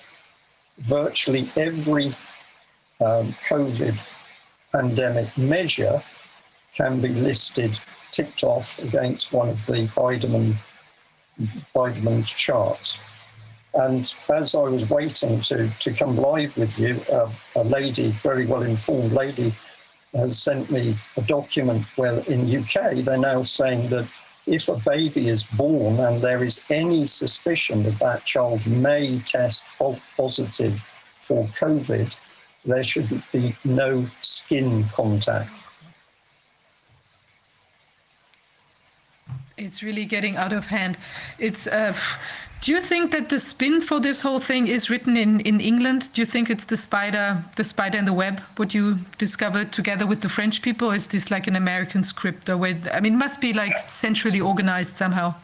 Virtually 0.80 1.52
every 1.58 2.16
um, 3.02 3.36
COVID 3.48 3.98
pandemic 4.72 5.38
measure 5.38 6.02
can 6.74 7.02
be 7.02 7.10
listed, 7.10 7.80
ticked 8.12 8.44
off 8.44 8.80
against 8.80 9.34
one 9.34 9.50
of 9.50 9.66
the 9.66 9.88
Biderman, 9.96 10.56
Biderman 11.74 12.26
charts. 12.26 13.00
And 13.76 14.14
as 14.34 14.56
I 14.56 14.60
was 14.62 14.90
waiting 14.90 15.42
to, 15.42 15.70
to 15.70 15.94
come 15.94 16.16
live 16.16 16.56
with 16.56 16.80
you, 16.80 17.02
uh, 17.12 17.30
a 17.56 17.64
lady, 17.64 18.12
very 18.24 18.46
well 18.46 18.64
informed 18.64 19.12
lady, 19.12 19.54
has 20.14 20.40
sent 20.40 20.72
me 20.72 20.98
a 21.18 21.22
document 21.22 21.86
where 21.98 22.20
in 22.20 22.56
UK 22.56 23.04
they're 23.04 23.18
now 23.18 23.42
saying 23.42 23.90
that 23.90 24.08
if 24.46 24.70
a 24.70 24.78
baby 24.86 25.28
is 25.28 25.44
born 25.44 26.00
and 26.00 26.22
there 26.22 26.42
is 26.42 26.62
any 26.70 27.06
suspicion 27.06 27.84
that 27.84 28.00
that 28.00 28.24
child 28.24 28.66
may 28.66 29.20
test 29.20 29.66
positive 30.16 30.82
for 31.20 31.46
COVID, 31.60 32.16
there 32.64 32.84
should 32.84 33.24
be 33.34 33.58
no 33.66 34.10
skin 34.22 34.86
contact. 34.94 35.52
It's 39.58 39.84
really 39.84 40.06
getting 40.06 40.38
out 40.38 40.54
of 40.54 40.68
hand. 40.68 40.98
It's. 41.40 41.68
Uh, 41.68 41.94
do 42.62 42.72
you 42.72 42.82
think 42.82 43.12
that 43.12 43.30
the 43.30 43.40
spin 43.40 43.82
for 43.82 44.00
this 44.00 44.22
whole 44.22 44.40
thing 44.40 44.68
is 44.68 44.90
written 44.90 45.18
in, 45.18 45.40
in 45.42 45.60
England? 45.60 46.10
Do 46.14 46.22
you 46.22 46.26
think 46.26 46.50
it's 46.50 46.66
the 46.66 46.78
spider, 46.78 47.44
the 47.56 47.64
spider 47.64 47.98
in 47.98 48.06
the 48.06 48.14
web, 48.14 48.42
what 48.56 48.74
you 48.74 49.00
discovered 49.18 49.72
together 49.72 50.08
with 50.08 50.22
the 50.22 50.30
French 50.30 50.62
people? 50.62 50.92
Or 50.92 50.96
is 50.96 51.08
this 51.08 51.30
like 51.30 51.48
an 51.48 51.56
American 51.56 52.04
script? 52.04 52.50
Or 52.50 52.58
where, 52.58 52.80
I 52.92 53.00
mean, 53.02 53.14
it 53.14 53.18
must 53.18 53.40
be 53.40 53.54
like 53.54 53.90
centrally 53.90 54.42
organized 54.42 54.96
somehow. 54.96 55.36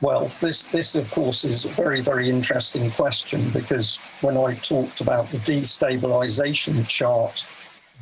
Well, 0.00 0.32
this, 0.40 0.62
this 0.64 0.94
of 0.94 1.10
course 1.10 1.44
is 1.44 1.66
a 1.66 1.68
very, 1.70 2.00
very 2.00 2.30
interesting 2.30 2.90
question 2.92 3.50
because 3.50 3.98
when 4.22 4.36
I 4.36 4.54
talked 4.54 5.00
about 5.02 5.30
the 5.30 5.38
destabilization 5.38 6.86
chart, 6.86 7.46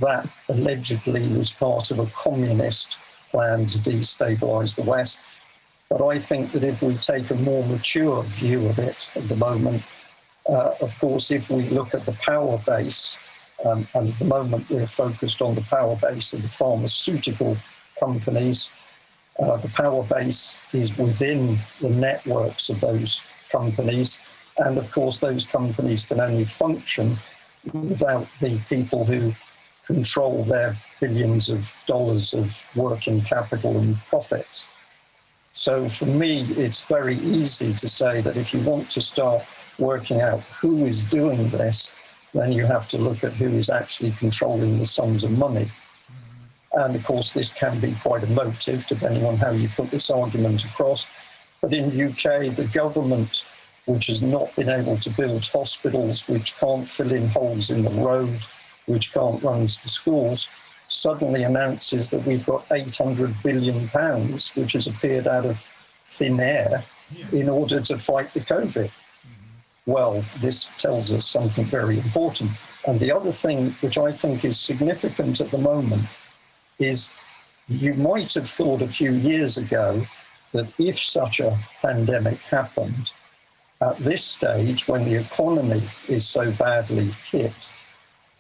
that 0.01 0.29
allegedly 0.49 1.27
was 1.29 1.51
part 1.51 1.91
of 1.91 1.99
a 1.99 2.07
communist 2.07 2.99
plan 3.31 3.67
to 3.67 3.79
destabilize 3.79 4.77
the 4.77 4.83
West. 4.83 5.21
But 5.91 6.07
I 6.07 6.19
think 6.19 6.53
that 6.53 6.65
if 6.65 6.83
we 6.83 6.97
take 6.99 7.31
a 7.31 7.35
more 7.35 7.65
mature 7.65 8.23
view 8.25 8.69
of 8.69 8.79
it 8.79 9.09
at 9.15 9.27
the 9.27 9.37
moment, 9.37 9.83
uh, 10.47 10.75
of 10.83 10.99
course, 10.99 11.31
if 11.31 11.49
we 11.49 11.69
look 11.71 11.95
at 11.95 12.05
the 12.05 12.13
power 12.13 12.59
base, 12.67 13.17
um, 13.65 13.89
and 13.95 14.11
at 14.11 14.19
the 14.19 14.25
moment 14.27 14.69
we're 14.69 14.87
focused 14.87 15.41
on 15.41 15.55
the 15.55 15.63
power 15.63 15.97
base 15.97 16.35
of 16.35 16.43
the 16.43 16.49
pharmaceutical 16.49 17.57
companies, 17.99 18.71
uh, 19.39 19.57
the 19.57 19.69
power 19.69 20.03
base 20.03 20.55
is 20.73 20.97
within 20.99 21.59
the 21.81 21.89
networks 21.89 22.69
of 22.69 22.81
those 22.81 23.23
companies. 23.51 24.19
And 24.59 24.77
of 24.77 24.91
course, 24.91 25.19
those 25.19 25.47
companies 25.47 26.05
can 26.05 26.21
only 26.21 26.45
function 26.45 27.17
without 27.73 28.27
the 28.41 28.61
people 28.69 29.05
who 29.05 29.35
control 29.87 30.45
their 30.45 30.77
billions 31.01 31.49
of 31.49 31.73
dollars 31.87 32.35
of 32.35 32.67
working 32.75 33.23
capital 33.23 33.79
and 33.79 33.97
profits. 34.09 34.67
So 35.53 35.89
for 35.89 36.07
me, 36.07 36.43
it's 36.57 36.85
very 36.85 37.19
easy 37.19 37.75
to 37.75 37.89
say 37.89 38.21
that 38.21 38.37
if 38.37 38.55
you 38.55 38.61
want 38.61 38.91
to 38.91 39.01
start 39.01 39.43
working 39.79 40.21
out 40.21 40.41
who 40.61 40.87
is 40.87 41.05
doing 41.05 41.49
this, 41.51 41.91
then 42.35 42.53
you 42.53 42.67
have 42.67 42.89
to 42.89 42.99
look 42.99 43.25
at 43.25 43.33
who 43.33 43.49
is 43.49 43.71
actually 43.71 44.13
controlling 44.13 44.79
the 44.79 44.85
sums 44.85 45.25
of 45.25 45.31
money. 45.33 45.71
And 46.75 46.95
of 46.95 47.05
course, 47.05 47.33
this 47.33 47.53
can 47.53 47.81
be 47.81 47.95
quite 48.03 48.23
emotive 48.25 48.87
depending 48.87 49.25
on 49.25 49.37
how 49.37 49.51
you 49.51 49.69
put 49.71 49.91
this 49.91 50.11
argument 50.11 50.65
across. 50.65 51.07
But 51.61 51.73
in 51.73 51.91
the 51.91 52.11
UK, 52.11 52.55
the 52.55 52.69
government, 52.73 53.45
which 53.87 54.07
has 54.07 54.23
not 54.23 54.55
been 54.55 54.69
able 54.69 54.99
to 54.99 55.11
build 55.11 55.47
hospitals, 55.47 56.29
which 56.29 56.57
can't 56.59 56.87
fill 56.87 57.13
in 57.13 57.29
holes 57.29 57.71
in 57.71 57.83
the 57.83 57.91
road, 57.91 58.47
which 58.87 59.13
can't 59.13 59.43
run 59.43 59.63
the 59.63 59.89
schools, 59.89 60.49
suddenly 60.89 61.45
announces 61.45 62.11
that 62.11 62.25
we've 62.27 62.45
got 62.45 62.67
800 62.71 63.35
billion 63.43 63.89
pounds, 63.89 64.55
which 64.57 64.73
has 64.73 64.87
appeared 64.87 65.27
out 65.27 65.47
of 65.47 65.63
thin 66.07 66.41
air 66.41 66.85
yes. 67.11 67.33
in 67.33 67.49
order 67.49 67.81
to 67.81 67.99
fight 67.99 68.33
the 68.35 68.41
COVID. 68.41 68.91
Mm-hmm. 68.91 69.91
Well, 69.93 70.25
this 70.41 70.69
tells 70.79 71.13
us 71.13 71.29
something 71.29 71.67
very 71.67 71.99
important. 71.99 72.51
And 72.87 72.99
the 72.99 73.13
other 73.13 73.33
thing, 73.33 73.73
which 73.81 73.99
I 73.99 74.11
think 74.13 74.45
is 74.45 74.59
significant 74.59 75.41
at 75.41 75.51
the 75.51 75.59
moment, 75.59 76.07
is 76.79 77.11
you 77.69 77.95
might 77.95 78.33
have 78.35 78.49
thought 78.49 78.81
a 78.81 78.89
few 78.89 79.13
years 79.13 79.59
ago 79.59 80.07
that 80.53 80.69
if 80.79 80.99
such 80.99 81.41
a 81.41 81.59
pandemic 81.83 82.39
happened, 82.39 83.13
at 83.81 83.99
this 83.99 84.25
stage, 84.25 84.89
when 84.89 85.05
the 85.05 85.15
economy 85.15 85.89
is 86.09 86.27
so 86.27 86.51
badly 86.53 87.15
hit, 87.31 87.73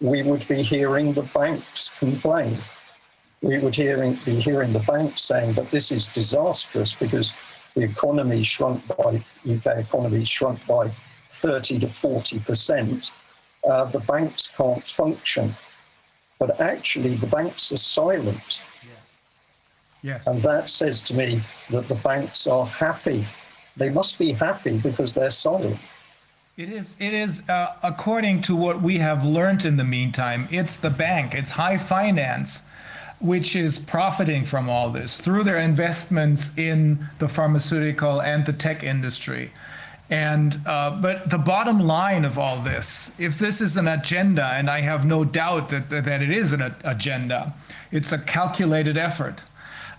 we 0.01 0.23
would 0.23 0.47
be 0.49 0.63
hearing 0.63 1.13
the 1.13 1.23
banks 1.23 1.91
complain. 1.99 2.59
We 3.43 3.59
would 3.59 3.75
hearing, 3.75 4.19
be 4.25 4.41
hearing 4.41 4.73
the 4.73 4.81
banks 4.81 5.21
saying 5.23 5.55
that 5.55 5.71
this 5.71 5.93
is 5.93 6.07
disastrous 6.07 6.95
because 6.95 7.33
the 7.75 7.83
economy 7.83 8.43
shrunk 8.43 8.87
by, 8.89 9.25
UK 9.49 9.67
economy 9.79 10.25
shrunk 10.25 10.65
by 10.67 10.91
30 11.31 11.81
to 11.81 11.93
40 11.93 12.39
percent. 12.41 13.13
Uh, 13.69 13.85
the 13.87 14.01
banks 14.01 14.49
can't 14.57 14.87
function. 14.87 15.55
But 16.39 16.61
actually, 16.61 17.17
the 17.17 17.27
banks 17.27 17.73
are 17.73 17.77
silent. 17.77 18.63
Yes. 18.83 19.17
Yes. 20.03 20.27
And 20.29 20.43
that 20.43 20.69
says 20.69 21.03
to 21.05 21.15
me 21.15 21.43
that 21.71 21.89
the 21.89 21.97
banks 21.97 22.47
are 22.47 22.67
happy. 22.67 23.27
They 23.77 23.91
must 23.91 24.19
be 24.19 24.33
happy 24.33 24.79
because 24.79 25.15
they're 25.15 25.31
silent. 25.31 25.79
It 26.59 26.71
is, 26.71 26.97
it 26.99 27.15
is 27.15 27.49
uh, 27.49 27.75
according 27.85 28.43
to 28.43 28.57
what 28.57 28.83
we 28.83 28.99
have 28.99 29.25
learned 29.25 29.65
in 29.65 29.77
the 29.77 29.85
meantime, 29.85 30.49
it's 30.51 30.77
the 30.77 30.91
bank, 30.91 31.33
it's 31.33 31.53
high 31.53 31.79
finance, 31.79 32.65
which 33.21 33.55
is 33.55 33.79
profiting 33.79 34.45
from 34.45 34.69
all 34.69 34.91
this 34.91 35.21
through 35.21 35.45
their 35.45 35.59
investments 35.59 36.59
in 36.59 37.07
the 37.21 37.29
pharmaceutical 37.29 38.21
and 38.21 38.45
the 38.45 38.53
tech 38.53 38.83
industry. 38.83 39.53
And 40.11 40.61
uh, 40.67 40.99
but 41.01 41.31
the 41.31 41.39
bottom 41.39 41.79
line 41.79 42.25
of 42.25 42.41
all 42.41 42.61
this, 42.61 43.13
if 43.21 43.39
this 43.39 43.61
is 43.61 43.77
an 43.77 43.87
agenda, 43.87 44.47
and 44.47 44.69
I 44.69 44.81
have 44.81 45.07
no 45.07 45.23
doubt 45.25 45.69
that 45.69 45.89
that, 45.91 46.07
that 46.07 46.23
it 46.23 46.33
is 46.33 46.53
an 46.53 46.75
agenda, 46.83 47.55
it's 47.93 48.11
a 48.11 48.19
calculated 48.19 48.99
effort. 48.99 49.43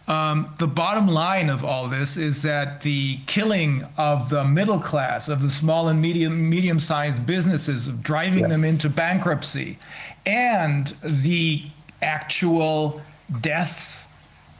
Um, 0.10 0.56
the 0.58 0.66
bottom 0.66 1.08
line 1.08 1.52
of 1.52 1.64
all 1.64 1.88
this 1.88 2.18
is 2.18 2.42
that 2.42 2.82
the 2.82 3.18
killing 3.28 3.86
of 3.96 4.32
the 4.32 4.44
middle 4.44 4.80
class, 4.80 5.30
of 5.30 5.44
the 5.44 5.52
small 5.52 5.88
and 5.90 6.02
medium 6.02 6.50
medium-sized 6.50 7.28
businesses, 7.28 7.86
of 7.86 8.02
driving 8.02 8.42
yeah. 8.42 8.48
them 8.48 8.66
into 8.66 8.90
bankruptcy, 8.90 9.78
and 10.26 10.96
the 11.04 11.64
actual 12.02 13.04
deaths, 13.42 14.06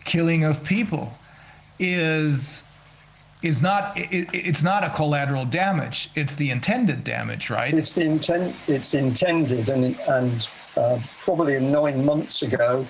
killing 0.06 0.44
of 0.44 0.64
people, 0.64 1.12
is 1.80 2.62
is 3.42 3.64
not 3.64 3.98
it, 3.98 4.30
it's 4.32 4.62
not 4.62 4.84
a 4.84 4.92
collateral 4.92 5.46
damage. 5.46 6.12
It's 6.14 6.36
the 6.36 6.52
intended 6.52 7.04
damage, 7.04 7.50
right? 7.50 7.74
It's 7.74 7.94
the 7.94 8.04
intent. 8.04 8.56
It's 8.68 8.94
intended, 8.94 9.68
and 9.70 10.00
and 10.02 10.48
uh, 10.78 11.00
probably 11.24 11.60
nine 11.60 12.06
months 12.06 12.44
ago, 12.44 12.86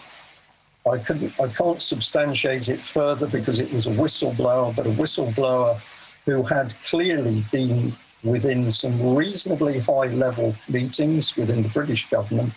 I 0.88 0.98
couldn't, 0.98 1.40
I 1.40 1.48
can't 1.48 1.82
substantiate 1.82 2.70
it 2.70 2.86
further 2.86 3.28
because 3.28 3.60
it 3.60 3.72
was 3.72 3.88
a 3.88 3.92
whistleblower, 3.92 4.76
but 4.76 4.88
a 4.88 4.92
whistleblower 4.92 5.80
who 6.26 6.44
had 6.44 6.76
clearly 6.90 7.46
been 7.52 7.96
within 8.24 8.70
some 8.72 9.16
reasonably 9.16 9.80
high 9.80 10.08
level 10.08 10.56
meetings 10.68 11.36
within 11.36 11.64
the 11.64 11.70
British 11.70 12.10
government 12.10 12.54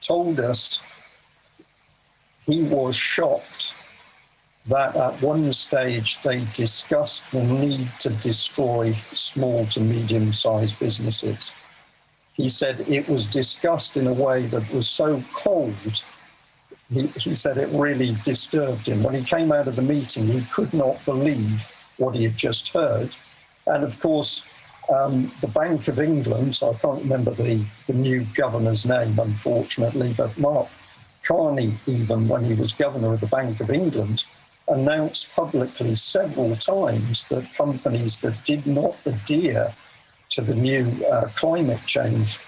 told 0.00 0.40
us 0.40 0.80
he 2.46 2.62
was 2.62 2.96
shocked 2.96 3.74
that 4.66 4.94
at 4.96 5.20
one 5.22 5.50
stage 5.52 6.20
they 6.22 6.46
discussed 6.54 7.24
the 7.32 7.42
need 7.42 7.90
to 8.00 8.10
destroy 8.10 8.94
small 9.12 9.66
to 9.66 9.80
medium 9.80 10.32
sized 10.32 10.78
businesses. 10.78 11.52
He 12.34 12.48
said 12.48 12.80
it 12.80 13.08
was 13.08 13.26
discussed 13.26 13.96
in 13.96 14.06
a 14.06 14.12
way 14.12 14.46
that 14.46 14.70
was 14.72 14.88
so 14.88 15.22
cold. 15.34 16.04
He, 16.90 17.08
he 17.08 17.34
said 17.34 17.58
it 17.58 17.68
really 17.68 18.16
disturbed 18.24 18.86
him. 18.86 19.02
When 19.02 19.14
he 19.14 19.22
came 19.22 19.52
out 19.52 19.68
of 19.68 19.76
the 19.76 19.82
meeting, 19.82 20.26
he 20.26 20.42
could 20.46 20.72
not 20.72 21.04
believe 21.04 21.66
what 21.98 22.14
he 22.14 22.24
had 22.24 22.36
just 22.36 22.68
heard. 22.68 23.14
And 23.66 23.84
of 23.84 24.00
course, 24.00 24.42
um, 24.88 25.30
the 25.42 25.48
Bank 25.48 25.88
of 25.88 25.98
England, 25.98 26.58
I 26.62 26.72
can't 26.74 27.02
remember 27.02 27.32
the, 27.32 27.64
the 27.86 27.92
new 27.92 28.26
governor's 28.34 28.86
name, 28.86 29.18
unfortunately, 29.18 30.14
but 30.16 30.36
Mark 30.38 30.68
Carney, 31.22 31.78
even 31.86 32.26
when 32.26 32.44
he 32.44 32.54
was 32.54 32.72
governor 32.72 33.12
of 33.12 33.20
the 33.20 33.26
Bank 33.26 33.60
of 33.60 33.70
England, 33.70 34.24
announced 34.68 35.30
publicly 35.34 35.94
several 35.94 36.56
times 36.56 37.26
that 37.28 37.52
companies 37.54 38.20
that 38.20 38.44
did 38.44 38.66
not 38.66 38.96
adhere 39.04 39.74
to 40.30 40.40
the 40.40 40.54
new 40.54 41.04
uh, 41.06 41.28
climate 41.36 41.80
change 41.86 42.38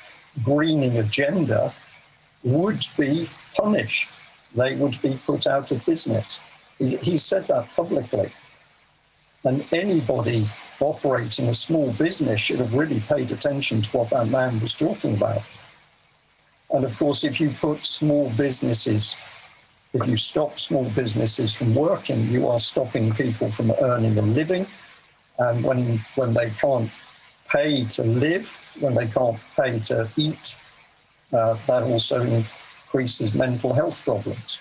greening 0.42 0.98
agenda 0.98 1.74
would 2.42 2.86
be 2.96 3.28
punished. 3.54 4.08
They 4.54 4.74
would 4.74 5.00
be 5.02 5.20
put 5.26 5.46
out 5.46 5.70
of 5.70 5.84
business. 5.84 6.40
He, 6.78 7.18
said 7.18 7.46
that 7.48 7.68
publicly. 7.76 8.32
And 9.44 9.64
anybody 9.72 10.48
operating 10.80 11.48
a 11.48 11.54
small 11.54 11.92
business 11.92 12.40
should 12.40 12.60
have 12.60 12.74
really 12.74 13.00
paid 13.00 13.30
attention 13.32 13.82
to 13.82 13.96
what 13.96 14.10
that 14.10 14.28
man 14.28 14.60
was 14.60 14.74
talking 14.74 15.14
about. 15.14 15.42
And 16.70 16.84
of 16.84 16.96
course, 16.98 17.24
if 17.24 17.40
you 17.40 17.50
put 17.60 17.84
small 17.84 18.30
businesses, 18.30 19.16
if 19.92 20.06
you 20.06 20.16
stop 20.16 20.58
small 20.58 20.88
businesses 20.90 21.54
from 21.54 21.74
working, 21.74 22.28
you 22.28 22.48
are 22.48 22.58
stopping 22.58 23.12
people 23.12 23.50
from 23.50 23.72
earning 23.80 24.18
a 24.18 24.22
living. 24.22 24.66
And 25.38 25.64
when, 25.64 26.04
when 26.14 26.32
they 26.34 26.50
can't 26.50 26.90
pay 27.48 27.84
to 27.84 28.04
live, 28.04 28.58
when 28.78 28.94
they 28.94 29.06
can't 29.06 29.38
pay 29.56 29.78
to 29.80 30.08
eat, 30.16 30.56
uh, 31.32 31.56
that 31.66 31.82
also 31.82 32.44
increases 32.90 33.34
mental 33.34 33.72
health 33.72 34.00
problems. 34.04 34.58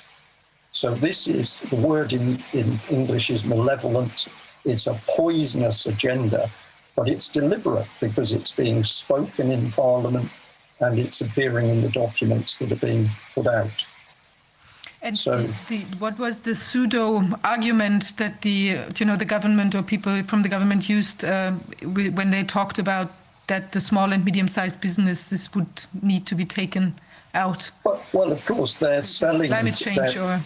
So 0.72 0.94
this 0.94 1.28
is 1.28 1.60
the 1.72 1.76
word 1.76 2.14
in, 2.14 2.44
in 2.54 2.80
English 2.90 3.32
is 3.32 3.44
malevolent. 3.44 4.28
It's 4.66 4.86
a 4.86 5.02
poisonous 5.16 5.88
agenda, 5.88 6.52
but 6.96 7.10
it's 7.10 7.28
deliberate 7.28 7.88
because 8.00 8.34
it's 8.34 8.52
being 8.52 8.84
spoken 8.84 9.52
in 9.52 9.72
Parliament 9.72 10.30
and 10.80 11.00
it's 11.00 11.22
appearing 11.22 11.70
in 11.70 11.82
the 11.82 11.90
documents 11.90 12.56
that 12.58 12.72
are 12.72 12.76
being 12.76 13.10
put 13.34 13.48
out. 13.48 13.86
And 15.02 15.18
So- 15.18 15.50
the, 15.70 15.80
what 15.98 16.20
was 16.20 16.40
the 16.40 16.54
pseudo 16.54 17.26
argument 17.44 18.18
that 18.18 18.42
the 18.42 18.78
you 19.00 19.06
know 19.06 19.16
the 19.16 19.26
government 19.26 19.74
or 19.74 19.82
people 19.82 20.22
from 20.24 20.44
the 20.44 20.50
government 20.50 20.90
used 20.90 21.24
uh, 21.24 21.52
when 22.18 22.30
they 22.32 22.44
talked 22.44 22.80
about 22.80 23.12
that 23.48 23.72
the 23.72 23.82
small 23.82 24.12
and 24.12 24.24
medium-sized 24.26 24.80
businesses 24.82 25.50
would 25.56 25.88
need 26.02 26.26
to 26.28 26.36
be 26.36 26.46
taken 26.46 27.00
out? 27.34 27.70
But, 27.84 28.02
well, 28.14 28.32
of 28.32 28.44
course, 28.46 28.76
they're 28.76 29.02
selling 29.02 29.50
Climate 29.50 29.76
change 29.76 30.14
they're- 30.14 30.24
or 30.24 30.44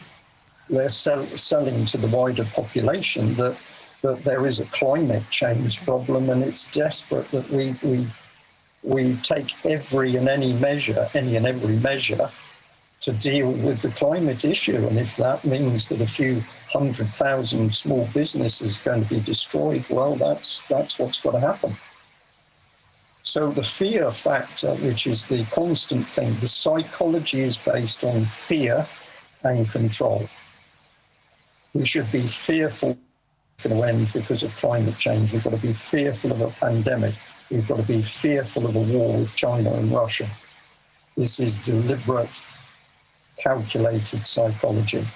they're 0.69 0.89
sell, 0.89 1.25
selling 1.37 1.85
to 1.85 1.97
the 1.97 2.07
wider 2.07 2.45
population 2.45 3.35
that 3.35 3.57
that 4.01 4.23
there 4.25 4.45
is 4.45 4.59
a 4.59 4.65
climate 4.65 5.23
change 5.29 5.81
problem 5.85 6.29
and 6.29 6.43
it's 6.43 6.65
desperate 6.65 7.29
that 7.31 7.49
we 7.49 7.73
we 7.83 8.05
we 8.83 9.15
take 9.23 9.49
every 9.65 10.17
and 10.17 10.27
any 10.27 10.51
measure, 10.51 11.09
any 11.13 11.37
and 11.37 11.45
every 11.47 11.77
measure 11.77 12.29
to 12.99 13.13
deal 13.13 13.51
with 13.51 13.81
the 13.81 13.89
climate 13.91 14.43
issue. 14.43 14.87
And 14.87 14.99
if 14.99 15.15
that 15.17 15.43
means 15.45 15.87
that 15.87 16.01
a 16.01 16.07
few 16.07 16.41
hundred 16.71 17.13
thousand 17.13 17.73
small 17.73 18.09
businesses 18.13 18.79
are 18.79 18.83
going 18.83 19.03
to 19.03 19.09
be 19.09 19.21
destroyed, 19.21 19.85
well, 19.89 20.15
that's 20.15 20.61
that's 20.69 20.99
what's 20.99 21.21
got 21.21 21.31
to 21.31 21.39
happen. 21.39 21.77
So 23.23 23.51
the 23.51 23.63
fear 23.63 24.11
factor, 24.11 24.75
which 24.75 25.07
is 25.07 25.25
the 25.25 25.45
constant 25.45 26.09
thing, 26.09 26.37
the 26.41 26.47
psychology 26.47 27.39
is 27.39 27.55
based 27.55 28.03
on 28.03 28.25
fear 28.25 28.85
and 29.43 29.69
control. 29.69 30.27
We 31.73 31.85
should 31.85 32.11
be 32.11 32.27
fearful 32.27 32.97
it's 33.57 33.67
going 33.67 33.81
to 33.81 33.87
end 33.87 34.11
because 34.11 34.43
of 34.43 34.51
climate 34.57 34.97
change. 34.97 35.31
We've 35.31 35.43
got 35.43 35.51
to 35.51 35.57
be 35.57 35.73
fearful 35.73 36.33
of 36.33 36.41
a 36.41 36.49
pandemic. 36.49 37.15
We've 37.49 37.67
got 37.67 37.77
to 37.77 37.83
be 37.83 38.01
fearful 38.01 38.67
of 38.67 38.75
a 38.75 38.81
war 38.81 39.19
with 39.19 39.33
China 39.35 39.71
and 39.73 39.91
Russia. 39.91 40.29
This 41.15 41.39
is 41.39 41.55
deliberate, 41.57 42.41
calculated 43.37 44.27
psychology. 44.27 45.07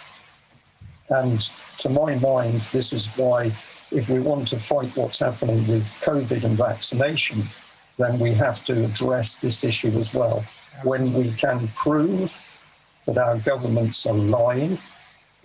And 1.09 1.41
to 1.79 1.89
my 1.89 2.15
mind, 2.15 2.69
this 2.71 2.93
is 2.93 3.07
why, 3.17 3.53
if 3.91 4.09
we 4.09 4.19
want 4.19 4.47
to 4.49 4.59
fight 4.59 4.95
what's 4.95 5.19
happening 5.19 5.67
with 5.67 5.85
COVID 6.01 6.43
and 6.43 6.57
vaccination, 6.57 7.49
then 7.97 8.19
we 8.19 8.33
have 8.33 8.63
to 8.65 8.85
address 8.85 9.35
this 9.35 9.63
issue 9.63 9.95
as 9.97 10.13
well. 10.13 10.43
When 10.83 11.13
we 11.13 11.31
can 11.33 11.67
prove 11.69 12.39
that 13.05 13.17
our 13.17 13.37
governments 13.39 14.05
are 14.05 14.13
lying 14.13 14.77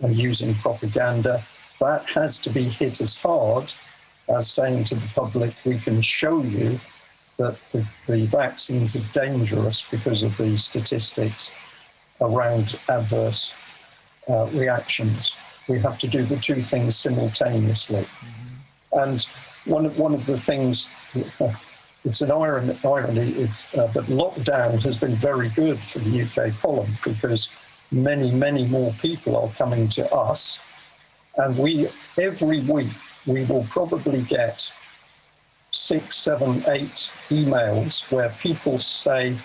and 0.00 0.16
using 0.16 0.54
propaganda, 0.56 1.44
that 1.80 2.04
has 2.06 2.38
to 2.40 2.50
be 2.50 2.64
hit 2.64 3.00
as 3.00 3.16
hard 3.16 3.72
as 4.28 4.50
saying 4.50 4.84
to 4.84 4.94
the 4.94 5.08
public, 5.14 5.54
we 5.64 5.78
can 5.78 6.00
show 6.00 6.42
you 6.42 6.78
that 7.38 7.56
the, 7.72 7.86
the 8.06 8.26
vaccines 8.26 8.96
are 8.96 9.04
dangerous 9.12 9.84
because 9.90 10.22
of 10.22 10.36
the 10.36 10.56
statistics 10.56 11.50
around 12.20 12.78
adverse 12.88 13.52
uh, 14.28 14.46
reactions. 14.46 15.34
We 15.68 15.80
have 15.80 15.98
to 15.98 16.08
do 16.08 16.24
the 16.24 16.36
two 16.36 16.62
things 16.62 16.96
simultaneously. 16.96 18.06
And 18.92 19.26
one 19.64 19.86
of, 19.86 19.98
one 19.98 20.14
of 20.14 20.26
the 20.26 20.36
things, 20.36 20.88
it's 22.04 22.20
an 22.20 22.32
irony, 22.32 22.78
irony 22.84 23.32
it's, 23.32 23.72
uh, 23.74 23.88
but 23.94 24.04
lockdown 24.06 24.82
has 24.82 24.98
been 24.98 25.14
very 25.16 25.48
good 25.50 25.80
for 25.80 26.00
the 26.00 26.22
UK 26.22 26.52
column 26.60 26.96
because 27.04 27.48
many, 27.92 28.32
many 28.32 28.66
more 28.66 28.92
people 29.00 29.36
are 29.36 29.48
coming 29.52 29.88
to 29.90 30.12
us. 30.12 30.58
And 31.36 31.56
we, 31.56 31.88
every 32.18 32.60
week, 32.62 32.92
we 33.26 33.44
will 33.44 33.64
probably 33.70 34.22
get 34.22 34.70
six, 35.70 36.18
seven, 36.18 36.64
eight 36.68 37.12
emails 37.30 38.10
where 38.10 38.34
people 38.40 38.78
say, 38.78 39.36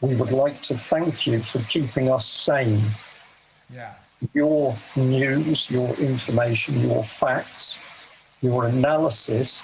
we 0.00 0.14
would 0.16 0.32
like 0.32 0.62
to 0.62 0.76
thank 0.76 1.26
you 1.26 1.42
for 1.42 1.62
keeping 1.64 2.10
us 2.10 2.26
sane 2.26 2.82
Yeah. 3.72 3.92
your 4.32 4.76
news, 4.96 5.70
your 5.70 5.94
information, 5.96 6.80
your 6.80 7.04
facts, 7.04 7.78
your 8.40 8.66
analysis 8.66 9.62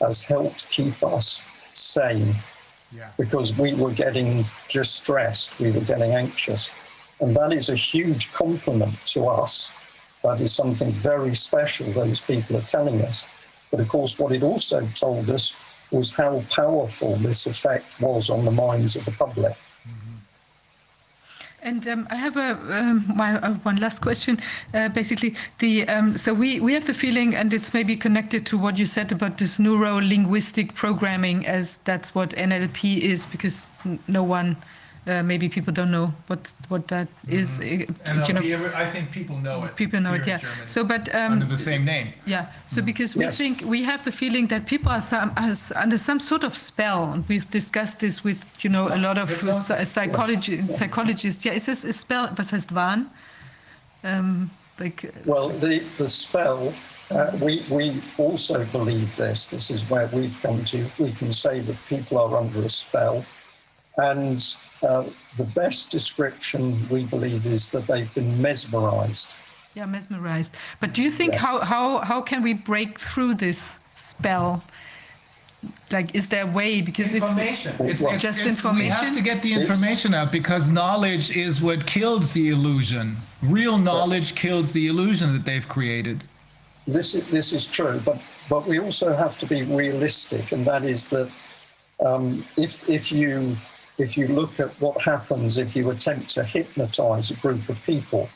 has 0.00 0.24
helped 0.24 0.68
keep 0.68 1.00
us 1.04 1.42
sane 1.76 2.34
Yeah. 2.92 3.10
because 3.18 3.56
we 3.56 3.74
were 3.74 3.90
getting 3.90 4.44
distressed, 4.68 5.58
we 5.58 5.70
were 5.70 5.80
getting 5.80 6.12
anxious. 6.12 6.70
And 7.20 7.36
that 7.36 7.52
is 7.52 7.68
a 7.68 7.74
huge 7.74 8.32
compliment 8.32 8.94
to 9.06 9.28
us. 9.28 9.68
That 10.22 10.40
is 10.40 10.52
something 10.52 10.92
very 10.92 11.34
special 11.34 11.90
those 11.92 12.20
people 12.20 12.56
are 12.56 12.62
telling 12.62 13.02
us. 13.02 13.24
But 13.70 13.80
of 13.80 13.88
course, 13.88 14.18
what 14.18 14.32
it 14.32 14.42
also 14.42 14.88
told 14.94 15.30
us 15.30 15.54
was 15.90 16.12
how 16.12 16.42
powerful 16.50 17.16
this 17.16 17.46
effect 17.46 18.00
was 18.00 18.30
on 18.30 18.44
the 18.44 18.50
minds 18.50 18.96
of 18.96 19.04
the 19.04 19.12
public. 19.12 19.56
And 21.66 21.88
um, 21.88 22.06
I 22.12 22.14
have 22.14 22.36
a 22.36 22.52
um, 22.78 23.04
my 23.16 23.40
uh, 23.40 23.54
one 23.64 23.78
last 23.78 24.00
question. 24.00 24.40
Uh, 24.72 24.88
basically, 24.88 25.34
the 25.58 25.88
um, 25.88 26.16
so 26.16 26.32
we 26.32 26.60
we 26.60 26.72
have 26.74 26.86
the 26.86 26.94
feeling, 26.94 27.34
and 27.34 27.52
it's 27.52 27.74
maybe 27.74 27.96
connected 27.96 28.46
to 28.46 28.56
what 28.56 28.78
you 28.78 28.86
said 28.86 29.10
about 29.10 29.38
this 29.38 29.58
neuro 29.58 29.96
linguistic 29.96 30.74
programming, 30.76 31.44
as 31.44 31.78
that's 31.78 32.14
what 32.14 32.30
NLP 32.30 32.98
is, 32.98 33.26
because 33.26 33.68
no 34.06 34.22
one, 34.22 34.56
uh, 35.06 35.22
maybe 35.22 35.48
people 35.48 35.72
don't 35.72 35.90
know 35.90 36.12
what 36.26 36.52
what 36.68 36.86
that 36.88 37.08
is. 37.28 37.60
uh, 37.60 37.64
And 38.04 38.26
you 38.28 38.34
know, 38.34 38.70
I 38.74 38.86
think 38.90 39.10
people 39.12 39.36
know 39.36 39.64
it. 39.64 39.76
people 39.76 40.00
know 40.00 40.12
here 40.12 40.20
it, 40.20 40.26
in 40.26 40.28
yeah. 40.28 40.38
Germany, 40.38 40.66
So, 40.66 40.84
but 40.84 41.08
um, 41.14 41.32
under 41.32 41.46
the 41.46 41.56
same 41.56 41.84
name. 41.84 42.06
yeah, 42.26 42.46
so 42.66 42.82
because 42.82 43.16
we 43.18 43.24
Yes. 43.24 43.36
think 43.36 43.62
we 43.64 43.84
have 43.84 44.02
the 44.02 44.12
feeling 44.12 44.48
that 44.48 44.66
people 44.66 44.90
are, 44.92 45.00
some, 45.00 45.30
are 45.36 45.54
under 45.82 45.98
some 45.98 46.20
sort 46.20 46.44
of 46.44 46.54
spell, 46.56 47.12
and 47.12 47.24
we've 47.28 47.48
discussed 47.50 47.98
this 48.00 48.24
with 48.24 48.44
you 48.64 48.70
know 48.70 48.88
a 48.88 48.96
lot 48.98 49.18
of 49.18 49.30
uh, 49.44 49.52
psy- 49.52 49.84
psychology 49.84 50.66
psychologists. 50.68 51.44
Yeah, 51.44 51.56
is 51.56 51.66
this 51.66 51.84
a 51.84 51.92
spell? 51.92 52.28
Was 52.36 52.52
heißt 52.52 52.72
Wahn? 52.72 53.06
Um, 54.04 54.50
like 54.78 55.04
uh, 55.04 55.10
Well, 55.24 55.48
the, 55.48 55.82
the 55.98 56.08
spell, 56.08 56.72
uh, 57.10 57.30
we, 57.40 57.64
we 57.70 58.02
also 58.18 58.64
believe 58.72 59.16
this. 59.16 59.46
This 59.48 59.70
is 59.70 59.84
where 59.90 60.08
we've 60.12 60.38
come 60.42 60.64
to. 60.64 60.78
We 60.98 61.12
can 61.12 61.32
say 61.32 61.60
that 61.60 61.76
people 61.88 62.18
are 62.18 62.36
under 62.36 62.62
a 62.64 62.68
spell. 62.68 63.24
And 63.98 64.56
uh, 64.82 65.04
the 65.38 65.44
best 65.44 65.90
description, 65.90 66.86
we 66.90 67.04
believe, 67.04 67.46
is 67.46 67.70
that 67.70 67.86
they've 67.86 68.12
been 68.14 68.40
mesmerized. 68.40 69.30
Yeah, 69.74 69.86
mesmerized. 69.86 70.54
But 70.80 70.92
do 70.94 71.02
you 71.02 71.10
think 71.10 71.32
Yeah. 71.34 71.38
how, 71.40 71.60
how, 71.60 71.98
how 71.98 72.20
can 72.20 72.42
we 72.42 72.52
break 72.54 72.98
through 72.98 73.34
this 73.34 73.78
spell? 73.94 74.62
Like, 75.90 76.14
is 76.14 76.28
there 76.28 76.44
a 76.44 76.50
way? 76.50 76.80
Because 76.82 77.14
Information. 77.14 77.74
it's, 77.80 78.02
It's, 78.02 78.12
it's, 78.12 78.22
just 78.22 78.38
it's- 78.40 78.62
We 78.64 78.70
information. 78.70 79.04
have 79.04 79.14
to 79.14 79.22
get 79.22 79.42
the 79.42 79.52
information 79.54 80.14
out 80.14 80.30
because 80.30 80.70
knowledge 80.70 81.34
is 81.36 81.60
what 81.62 81.86
kills 81.86 82.32
the 82.32 82.50
illusion. 82.50 83.16
Real 83.42 83.78
knowledge 83.78 84.34
kills 84.34 84.72
the 84.72 84.86
illusion 84.88 85.32
that 85.32 85.44
they've 85.44 85.66
created. 85.68 86.24
This 86.86 87.14
is, 87.14 87.24
this 87.30 87.52
is 87.52 87.66
true, 87.66 88.00
but, 88.04 88.20
but 88.48 88.68
we 88.68 88.78
also 88.78 89.14
have 89.16 89.38
to 89.38 89.46
be 89.46 89.64
realistic, 89.64 90.52
and 90.52 90.64
that 90.66 90.84
is 90.84 91.08
that 91.08 91.28
um, 92.04 92.44
if, 92.56 92.88
if, 92.88 93.10
you, 93.10 93.56
if 93.98 94.16
you 94.16 94.28
look 94.28 94.60
at 94.60 94.78
what 94.80 95.00
happens 95.02 95.58
if 95.58 95.74
you 95.74 95.90
attempt 95.90 96.30
to 96.30 96.44
hypnotize 96.44 97.30
a 97.30 97.36
group 97.36 97.68
of 97.68 97.78
people, 97.84 98.28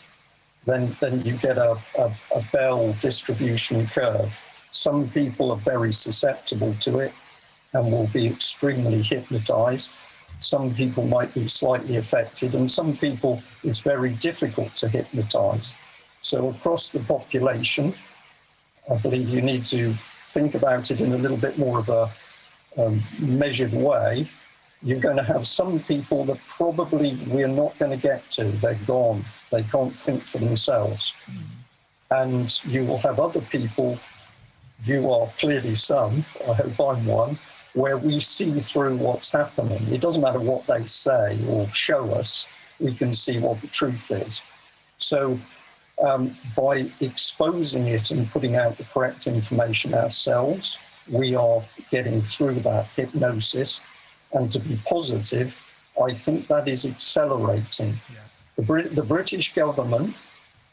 then, 0.67 0.97
then 1.01 1.25
you 1.25 1.37
get 1.37 1.59
a, 1.59 1.79
a, 1.99 2.15
a 2.35 2.43
bell 2.53 2.95
distribution 3.01 3.87
curve. 3.89 4.39
Some 4.73 5.11
people 5.11 5.51
are 5.51 5.59
very 5.59 5.93
susceptible 5.93 6.75
to 6.81 7.01
it 7.01 7.13
and 7.73 7.93
will 7.93 8.09
be 8.09 8.27
extremely 8.27 9.03
hypnotized. 9.03 9.95
Some 10.39 10.75
people 10.75 11.07
might 11.07 11.35
be 11.35 11.47
slightly 11.47 11.97
affected, 11.97 12.55
and 12.55 12.71
some 12.71 12.97
people 12.97 13.43
it's 13.63 13.81
very 13.81 14.15
difficult 14.15 14.75
to 14.77 14.89
hypnotize. 14.89 15.75
So, 16.23 16.49
across 16.49 16.89
the 16.89 17.01
population, 17.01 17.95
I 18.91 18.97
believe 18.97 19.29
you 19.29 19.43
need 19.43 19.67
to 19.67 19.95
think 20.31 20.55
about 20.55 20.91
it 20.91 21.01
in 21.01 21.13
a 21.13 21.19
little 21.19 21.37
bit 21.37 21.59
more 21.59 21.79
of 21.79 21.89
a 21.91 22.11
um, 22.79 23.03
measured 23.19 23.73
way. 23.73 24.31
You're 24.83 25.01
going 25.01 25.17
to 25.17 25.23
have 25.23 25.47
some 25.47 25.81
people 25.81 26.25
that 26.25 26.39
probably 26.49 27.19
we're 27.27 27.49
not 27.49 27.79
going 27.79 27.91
to 27.91 27.97
get 27.97 28.31
to. 28.33 28.45
They're 28.45 28.79
gone. 28.87 29.25
They 29.51 29.63
can't 29.65 29.95
think 29.95 30.27
for 30.27 30.39
themselves. 30.39 31.13
And 32.11 32.65
you 32.65 32.85
will 32.85 32.99
have 32.99 33.21
other 33.21 33.41
people, 33.41 33.99
you 34.85 35.11
are 35.13 35.31
clearly 35.39 35.75
some, 35.75 36.25
I 36.49 36.55
hope 36.55 36.81
I'm 36.81 37.07
one, 37.07 37.39
where 37.75 37.99
we 37.99 38.19
see 38.19 38.59
through 38.59 38.97
what's 38.97 39.31
happening. 39.31 39.87
It 39.93 40.01
doesn't 40.01 40.23
matter 40.23 40.41
what 40.41 40.67
they 40.67 40.87
say 40.87 41.39
or 41.47 41.71
show 41.73 42.11
us, 42.13 42.49
we 42.81 42.95
can 42.95 43.13
see 43.13 43.39
what 43.39 43.61
the 43.61 43.69
truth 43.69 44.11
is. 44.11 44.43
So 44.97 45.39
um, 46.03 46.37
by 46.57 46.91
exposing 47.01 47.87
it 47.87 48.11
and 48.11 48.29
putting 48.31 48.57
out 48.57 48.79
the 48.79 48.85
correct 48.85 49.27
information 49.27 49.95
ourselves, 49.95 50.79
we 51.09 51.35
are 51.35 51.63
getting 51.91 52.23
through 52.23 52.61
that 52.61 52.87
hypnosis. 52.97 53.83
And 54.33 54.51
to 54.53 54.61
be 54.61 54.81
positive, 54.87 55.59
I 56.03 56.13
think 56.13 56.47
that 56.49 56.69
is 56.69 56.87
accelerating. 56.87 58.01
Yes. 58.13 58.45
The, 58.57 58.63
Brit- 58.63 58.95
the 58.95 59.03
British 59.03 59.55
government 59.55 60.15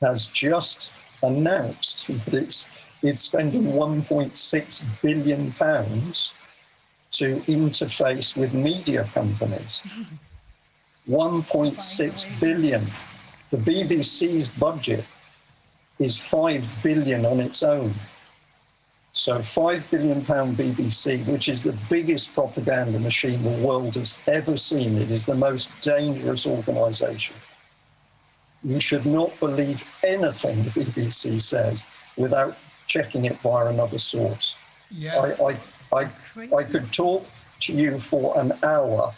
has 0.02 0.28
just 0.28 0.92
announced 1.24 2.08
that 2.08 2.34
it's, 2.34 2.70
it's 3.02 3.22
spending 3.22 3.64
1.6 3.74 4.84
billion 5.02 5.52
pounds 5.54 6.34
to 7.12 7.38
interface 7.48 8.38
with 8.38 8.54
media 8.54 9.10
companies. 9.14 9.82
1.6 11.08 12.40
billion. 12.40 12.86
The 13.50 13.58
BBC's 13.58 14.50
budget 14.50 15.06
is 16.00 16.20
5 16.20 16.70
billion 16.84 17.26
on 17.26 17.40
its 17.40 17.64
own. 17.64 17.94
So 19.18 19.42
5 19.42 19.90
billion 19.90 20.24
pound 20.24 20.58
BBC, 20.58 21.26
which 21.26 21.50
is 21.50 21.64
the 21.64 21.76
biggest 21.90 22.36
propaganda 22.36 23.00
machine 23.00 23.42
the 23.42 23.66
world 23.66 23.96
has 23.96 24.16
ever 24.28 24.56
seen. 24.56 24.96
It 25.00 25.10
is 25.10 25.26
the 25.26 25.34
most 25.34 25.72
dangerous 25.82 26.46
organization. 26.46 27.36
You 28.64 28.80
should 28.80 29.08
not 29.08 29.32
believe 29.40 29.84
anything 30.04 30.64
the 30.64 30.70
BBC 30.70 31.42
says 31.42 31.84
without 32.16 32.58
checking 32.86 33.26
it 33.26 33.42
via 33.42 33.66
another 33.66 33.98
source. 33.98 34.56
Yes. 34.92 35.42
I, 35.42 35.60
I, 35.92 36.12
I, 36.36 36.56
I 36.56 36.64
could 36.64 36.94
talk 36.94 37.26
to 37.62 37.74
you 37.74 37.98
for 37.98 38.40
an 38.40 38.54
hour 38.62 39.16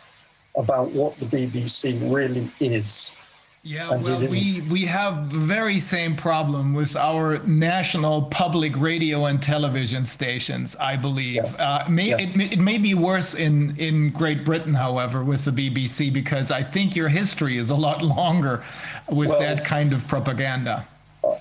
about 0.56 0.92
what 0.92 1.20
the 1.20 1.26
BBC 1.26 2.10
really 2.10 2.50
is. 2.62 3.12
Yeah, 3.70 3.92
well, 3.92 4.26
we, 4.28 4.62
we 4.62 4.82
have 4.86 5.32
the 5.32 5.38
very 5.38 5.78
same 5.78 6.16
problem 6.16 6.74
with 6.74 6.96
our 6.96 7.38
national 7.46 8.24
public 8.24 8.76
radio 8.76 9.26
and 9.26 9.40
television 9.40 10.06
stations, 10.06 10.76
I 10.78 10.96
believe. 10.96 11.44
Uh, 11.60 11.86
may, 11.88 12.10
Yeah. 12.10 12.18
it, 12.18 12.36
may- 12.36 12.50
it 12.50 12.58
may 12.60 12.80
be 12.80 12.96
worse 12.96 13.36
in, 13.36 13.78
in 13.78 14.10
Great 14.10 14.44
Britain, 14.44 14.74
however, 14.74 15.24
with 15.24 15.46
the 15.46 15.52
BBC, 15.52 16.12
because 16.12 16.50
I 16.50 16.64
think 16.64 16.96
your 16.96 17.10
history 17.10 17.60
is 17.60 17.70
a 17.70 17.76
lot 17.76 18.02
longer 18.18 18.64
with 19.08 19.30
Well- 19.30 19.40
that 19.40 19.64
kind 19.64 19.94
of 19.94 20.08
propaganda. 20.08 20.88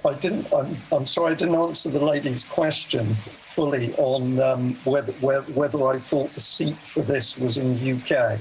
I 0.04 0.12
didn't. 0.12 0.52
I'm, 0.52 0.76
I'm 0.92 1.06
sorry, 1.06 1.32
I 1.32 1.34
didn't 1.34 1.54
answer 1.54 1.88
the 1.88 2.00
lady's 2.04 2.44
question 2.44 3.14
fully 3.40 3.94
on 3.94 4.38
um, 4.40 4.74
whether, 4.84 5.12
whether 5.14 5.50
whether 5.52 5.86
I 5.88 5.98
thought 5.98 6.34
the 6.34 6.40
seat 6.40 6.76
for 6.84 7.00
this 7.00 7.38
was 7.38 7.56
in 7.58 8.02
UK. 8.02 8.38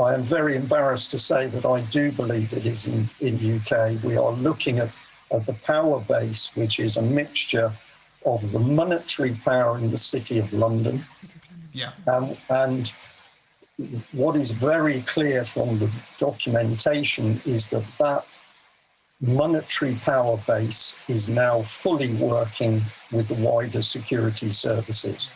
I 0.00 0.14
am 0.14 0.24
very 0.24 0.56
embarrassed 0.56 1.10
to 1.12 1.18
say 1.18 1.46
that 1.48 1.64
I 1.64 1.82
do 1.82 2.10
believe 2.10 2.52
it 2.52 2.66
is 2.66 2.86
in, 2.88 3.08
in 3.20 3.60
UK. 3.60 4.02
We 4.02 4.16
are 4.16 4.32
looking 4.32 4.80
at, 4.80 4.90
at 5.30 5.46
the 5.46 5.52
power 5.52 6.00
base, 6.00 6.50
which 6.54 6.80
is 6.80 6.96
a 6.96 7.02
mixture 7.02 7.72
of 8.26 8.50
the 8.52 8.58
monetary 8.58 9.38
power 9.44 9.78
in 9.78 9.90
the 9.90 9.96
City 9.96 10.38
of 10.38 10.52
London 10.52 11.04
Yeah. 11.72 11.92
um, 12.06 12.36
and 12.48 12.92
what 14.12 14.36
is 14.36 14.52
very 14.52 15.02
clear 15.02 15.44
from 15.44 15.78
the 15.78 15.90
documentation 16.16 17.40
is 17.44 17.68
that 17.68 17.84
that 17.98 18.38
monetary 19.20 19.94
power 19.96 20.42
base 20.46 20.94
is 21.08 21.28
now 21.28 21.62
fully 21.62 22.14
working 22.14 22.82
with 23.12 23.28
the 23.28 23.34
wider 23.34 23.82
security 23.82 24.50
services. 24.50 25.30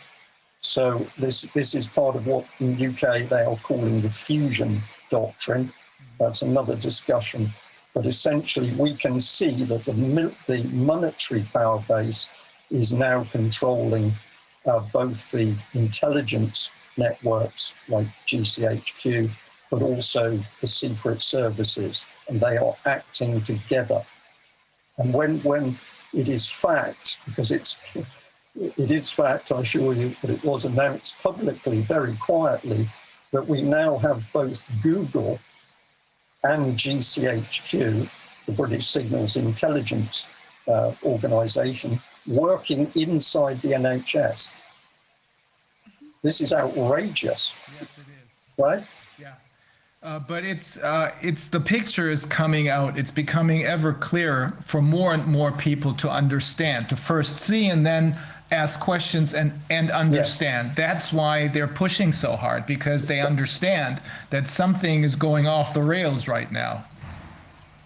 So 0.59 1.07
this 1.17 1.47
this 1.53 1.73
is 1.73 1.87
part 1.87 2.15
of 2.15 2.27
what 2.27 2.45
in 2.59 2.73
UK 2.73 3.29
they 3.29 3.43
are 3.43 3.57
calling 3.63 4.01
the 4.01 4.09
fusion 4.09 4.81
doctrine. 5.09 5.71
That's 6.19 6.41
another 6.41 6.75
discussion. 6.75 7.49
But 7.93 8.05
essentially, 8.05 8.75
we 8.75 8.95
can 8.95 9.19
see 9.19 9.63
that 9.65 9.85
the, 9.85 9.93
mil- 9.93 10.35
the 10.47 10.63
monetary 10.65 11.49
power 11.53 11.83
base 11.87 12.29
is 12.69 12.93
now 12.93 13.23
controlling 13.31 14.13
uh, 14.65 14.79
both 14.93 15.31
the 15.31 15.55
intelligence 15.73 16.69
networks 16.97 17.73
like 17.87 18.07
GCHQ, 18.27 19.31
but 19.71 19.81
also 19.81 20.39
the 20.61 20.67
secret 20.67 21.21
services, 21.21 22.05
and 22.27 22.39
they 22.39 22.57
are 22.57 22.75
acting 22.85 23.41
together. 23.41 24.05
And 24.97 25.13
when 25.13 25.39
when 25.43 25.79
it 26.13 26.27
is 26.27 26.47
fact, 26.47 27.19
because 27.25 27.51
it's 27.51 27.77
it 28.55 28.91
is 28.91 29.09
fact, 29.09 29.51
I 29.51 29.59
assure 29.59 29.93
you, 29.93 30.15
that 30.21 30.31
it 30.31 30.43
was 30.43 30.65
announced 30.65 31.17
publicly, 31.21 31.81
very 31.81 32.15
quietly, 32.17 32.89
that 33.31 33.47
we 33.47 33.61
now 33.61 33.97
have 33.99 34.23
both 34.33 34.61
Google 34.81 35.39
and 36.43 36.75
GCHQ, 36.77 38.09
the 38.45 38.51
British 38.51 38.87
Signals 38.87 39.35
Intelligence 39.35 40.25
uh, 40.67 40.93
Organization, 41.03 42.01
working 42.27 42.91
inside 42.95 43.61
the 43.61 43.69
NHS. 43.69 44.49
This 46.23 46.41
is 46.41 46.53
outrageous, 46.53 47.53
Yes, 47.79 47.97
it 47.97 48.01
is. 48.01 48.39
right? 48.57 48.83
Yeah. 49.17 49.35
Uh, 50.01 50.19
but 50.19 50.43
it's 50.43 50.77
uh, 50.77 51.11
it's 51.21 51.49
the 51.49 51.59
picture 51.59 52.09
is 52.09 52.25
coming 52.25 52.69
out. 52.69 52.97
It's 52.97 53.11
becoming 53.11 53.63
ever 53.63 53.93
clearer 53.93 54.57
for 54.61 54.81
more 54.81 55.13
and 55.13 55.25
more 55.25 55.51
people 55.51 55.93
to 55.95 56.09
understand, 56.09 56.87
to 56.89 56.95
first 56.95 57.37
see 57.37 57.67
and 57.67 57.85
then 57.85 58.17
ask 58.51 58.79
questions 58.79 59.33
and 59.33 59.53
and 59.69 59.91
understand. 59.91 60.75
That's 60.75 61.13
why 61.13 61.47
they're 61.47 61.67
pushing 61.67 62.11
so 62.11 62.35
hard 62.35 62.65
because 62.65 63.05
they 63.05 63.21
understand 63.21 64.01
that 64.29 64.47
something 64.47 65.03
is 65.03 65.15
going 65.15 65.47
off 65.47 65.73
the 65.73 65.83
rails 65.83 66.27
right 66.27 66.51
now. 66.51 66.85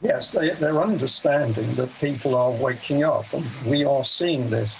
Yes, 0.02 0.32
they, 0.32 0.50
they're 0.52 0.82
understanding 0.82 1.76
that 1.76 1.90
people 2.00 2.36
are 2.36 2.52
waking 2.52 3.04
up, 3.04 3.32
and 3.34 3.46
we 3.66 3.86
are 3.86 4.04
seeing 4.04 4.50
this. 4.50 4.78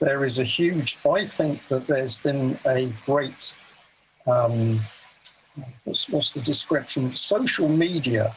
There 0.00 0.24
is 0.24 0.38
a 0.38 0.44
huge, 0.44 0.98
I 1.10 1.24
think 1.24 1.66
that 1.68 1.86
there's 1.86 2.18
been 2.18 2.58
a 2.66 2.92
great, 3.06 3.56
um, 4.26 4.80
what's, 5.84 6.10
what's 6.10 6.32
the 6.32 6.42
description? 6.42 7.14
Social 7.14 7.68
media 7.68 8.36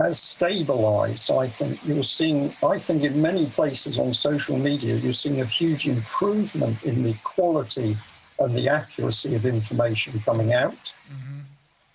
has 0.00 0.18
stabilized. 0.18 1.30
I 1.30 1.46
think 1.46 1.78
you're 1.84 2.02
seeing, 2.02 2.54
I 2.62 2.78
think 2.78 3.02
in 3.02 3.20
many 3.20 3.46
places 3.50 3.98
on 3.98 4.14
social 4.14 4.56
media, 4.56 4.96
you're 4.96 5.12
seeing 5.12 5.42
a 5.42 5.44
huge 5.44 5.86
improvement 5.86 6.82
in 6.82 7.02
the 7.02 7.14
quality 7.22 7.96
and 8.38 8.56
the 8.56 8.68
accuracy 8.68 9.34
of 9.34 9.44
information 9.44 10.18
coming 10.20 10.54
out. 10.54 10.94
Mm-hmm. 11.12 11.40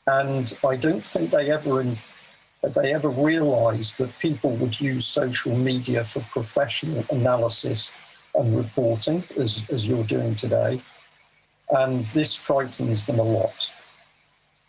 And 0.08 0.54
I 0.64 0.76
don't 0.76 1.06
think 1.06 1.32
they 1.32 1.52
ever 1.52 1.82
in, 1.82 1.98
they 2.62 2.94
ever 2.94 3.10
realized 3.10 3.98
that 3.98 4.12
people 4.20 4.56
would 4.58 4.80
use 4.80 5.08
social 5.08 5.56
media 5.56 6.04
for 6.04 6.20
professional 6.32 7.04
analysis 7.10 7.92
and 8.36 8.56
reporting, 8.56 9.24
as, 9.38 9.64
as 9.72 9.88
you're 9.88 10.04
doing 10.04 10.36
today. 10.36 10.82
And 11.72 12.06
this 12.08 12.36
frightens 12.36 13.06
them 13.06 13.18
a 13.18 13.24
lot. 13.24 13.72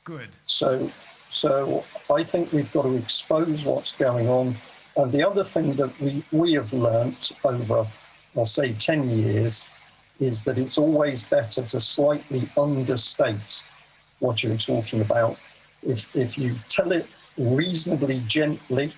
Good. 0.05 0.31
So, 0.47 0.90
so 1.29 1.85
I 2.11 2.23
think 2.23 2.53
we've 2.53 2.73
got 2.73 2.83
to 2.83 2.95
expose 2.95 3.65
what's 3.65 3.93
going 3.93 4.29
on. 4.29 4.57
And 4.97 5.13
the 5.13 5.27
other 5.27 5.45
thing 5.45 5.77
that 5.77 5.99
we, 6.01 6.25
we 6.33 6.55
have 6.55 6.73
learnt 6.73 7.33
over, 7.45 7.87
I'll 8.37 8.45
say, 8.45 8.73
10 8.73 9.11
years 9.11 9.67
is 10.21 10.43
that 10.45 10.59
it's 10.59 10.79
always 10.79 11.25
better 11.25 11.63
to 11.63 11.81
slightly 11.81 12.51
understate 12.57 13.63
what 14.21 14.43
you're 14.43 14.57
talking 14.57 15.03
about. 15.03 15.37
If, 15.83 16.15
if 16.17 16.39
you 16.39 16.57
tell 16.69 16.93
it 16.93 17.07
reasonably 17.37 18.21
gently, 18.21 18.95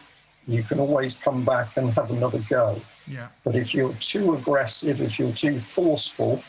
you 0.47 0.63
can 0.63 0.79
always 0.79 1.17
come 1.17 1.45
back 1.45 1.77
and 1.77 1.93
have 1.93 2.11
another 2.11 2.43
go. 2.49 2.81
Yeah. 3.07 3.29
But 3.45 3.57
if 3.57 3.75
you're 3.75 3.95
too 3.95 4.35
aggressive, 4.35 5.03
if 5.03 5.19
you're 5.19 5.33
too 5.33 5.59
forceful, 5.59 6.43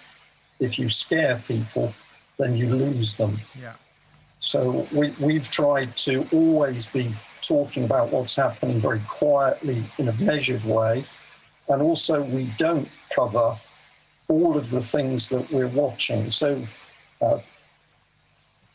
if 0.60 0.78
you 0.78 0.88
scare 0.88 1.44
people, 1.48 1.94
then 2.38 2.56
you 2.56 2.74
lose 2.74 3.16
them. 3.16 3.40
Yeah. 3.60 3.74
So 4.40 4.88
we, 4.94 5.14
we've 5.20 5.50
tried 5.50 5.96
to 5.98 6.28
always 6.32 6.88
be 6.88 7.14
talking 7.42 7.84
about 7.84 8.12
what's 8.12 8.36
happening 8.36 8.80
very 8.80 9.02
quietly 9.08 9.86
in 9.98 10.08
a 10.08 10.14
measured 10.14 10.64
way. 10.64 11.06
And 11.68 11.82
also, 11.82 12.22
we 12.22 12.52
don't 12.58 12.88
cover 13.14 13.60
all 14.30 14.58
of 14.58 14.70
the 14.72 14.82
things 14.82 15.30
that 15.30 15.52
we're 15.52 15.68
watching. 15.68 16.30
So, 16.32 16.66
uh, 17.22 17.40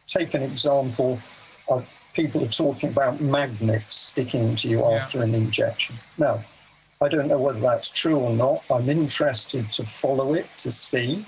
take 0.07 0.35
an 0.35 0.43
example 0.43 1.19
of 1.69 1.87
people 2.13 2.43
are 2.43 2.51
talking 2.51 2.91
about 2.91 3.21
magnets 3.21 3.97
sticking 3.97 4.55
to 4.57 4.69
you 4.69 4.81
Yeah. 4.81 4.97
after 4.97 5.23
an 5.23 5.35
injection. 5.35 5.99
Now, 6.19 6.45
I 7.01 7.09
don't 7.09 7.27
know 7.27 7.39
whether 7.39 7.61
that's 7.61 7.89
true 7.89 8.17
or 8.17 8.31
not. 8.33 8.63
I'm 8.71 8.89
interested 8.89 9.71
to 9.73 9.85
follow 9.85 10.35
it 10.35 10.47
to 10.59 10.71
see, 10.71 11.27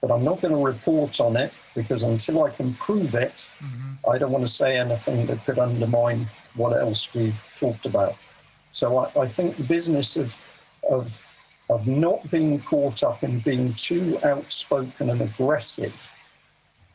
but 0.00 0.12
I'm 0.12 0.22
not 0.22 0.40
going 0.40 0.52
to 0.54 0.64
report 0.64 1.20
on 1.20 1.36
it 1.36 1.52
because 1.74 2.02
until 2.02 2.44
I 2.44 2.50
can 2.50 2.74
prove 2.74 3.14
it, 3.14 3.48
mm-hmm. 3.62 4.10
I 4.10 4.18
don't 4.18 4.32
want 4.32 4.46
to 4.46 4.52
say 4.52 4.76
anything 4.76 5.26
that 5.26 5.44
could 5.44 5.58
undermine 5.58 6.28
what 6.54 6.72
else 6.76 7.12
we've 7.14 7.42
talked 7.56 7.86
about. 7.86 8.16
So 8.72 8.98
I, 8.98 9.22
I 9.22 9.26
think 9.26 9.56
the 9.56 9.64
business 9.64 10.16
of, 10.16 10.34
of, 10.88 11.20
of 11.68 11.86
not 11.86 12.28
being 12.30 12.60
caught 12.60 13.02
up 13.02 13.22
in 13.22 13.40
being 13.40 13.74
too 13.74 14.18
outspoken 14.24 15.10
and 15.10 15.20
aggressive 15.22 16.10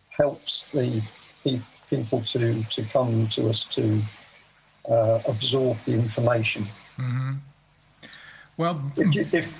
helps 0.09 0.65
the 0.73 1.01
pe- 1.43 1.61
people 1.89 2.21
to, 2.21 2.63
to 2.63 2.83
come 2.85 3.27
to 3.29 3.49
us 3.49 3.65
to 3.65 4.01
uh, 4.89 5.19
absorb 5.27 5.77
the 5.85 5.93
information. 5.93 6.67
Mm-hmm. 6.97 7.33
Well, 8.57 8.81
If 8.95 9.15
you, 9.15 9.25
mm. 9.25 9.33
if, 9.33 9.51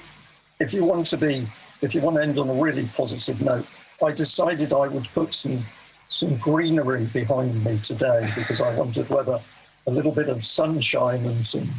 if 0.59 0.73
you 0.73 0.85
want 0.85 1.07
to 1.07 1.17
be, 1.17 1.47
if 1.81 1.93
you 1.93 2.01
want 2.01 2.15
to 2.15 2.23
end 2.23 2.39
on 2.39 2.49
a 2.49 2.53
really 2.53 2.89
positive 2.95 3.41
note, 3.41 3.65
I 4.03 4.11
decided 4.11 4.73
I 4.73 4.87
would 4.87 5.07
put 5.13 5.33
some, 5.33 5.65
some 6.09 6.37
greenery 6.37 7.05
behind 7.05 7.63
me 7.63 7.79
today 7.79 8.29
because 8.35 8.61
I 8.61 8.75
wondered 8.75 9.09
whether 9.09 9.39
a 9.87 9.91
little 9.91 10.11
bit 10.11 10.29
of 10.29 10.43
sunshine 10.43 11.25
and 11.25 11.45
some 11.45 11.69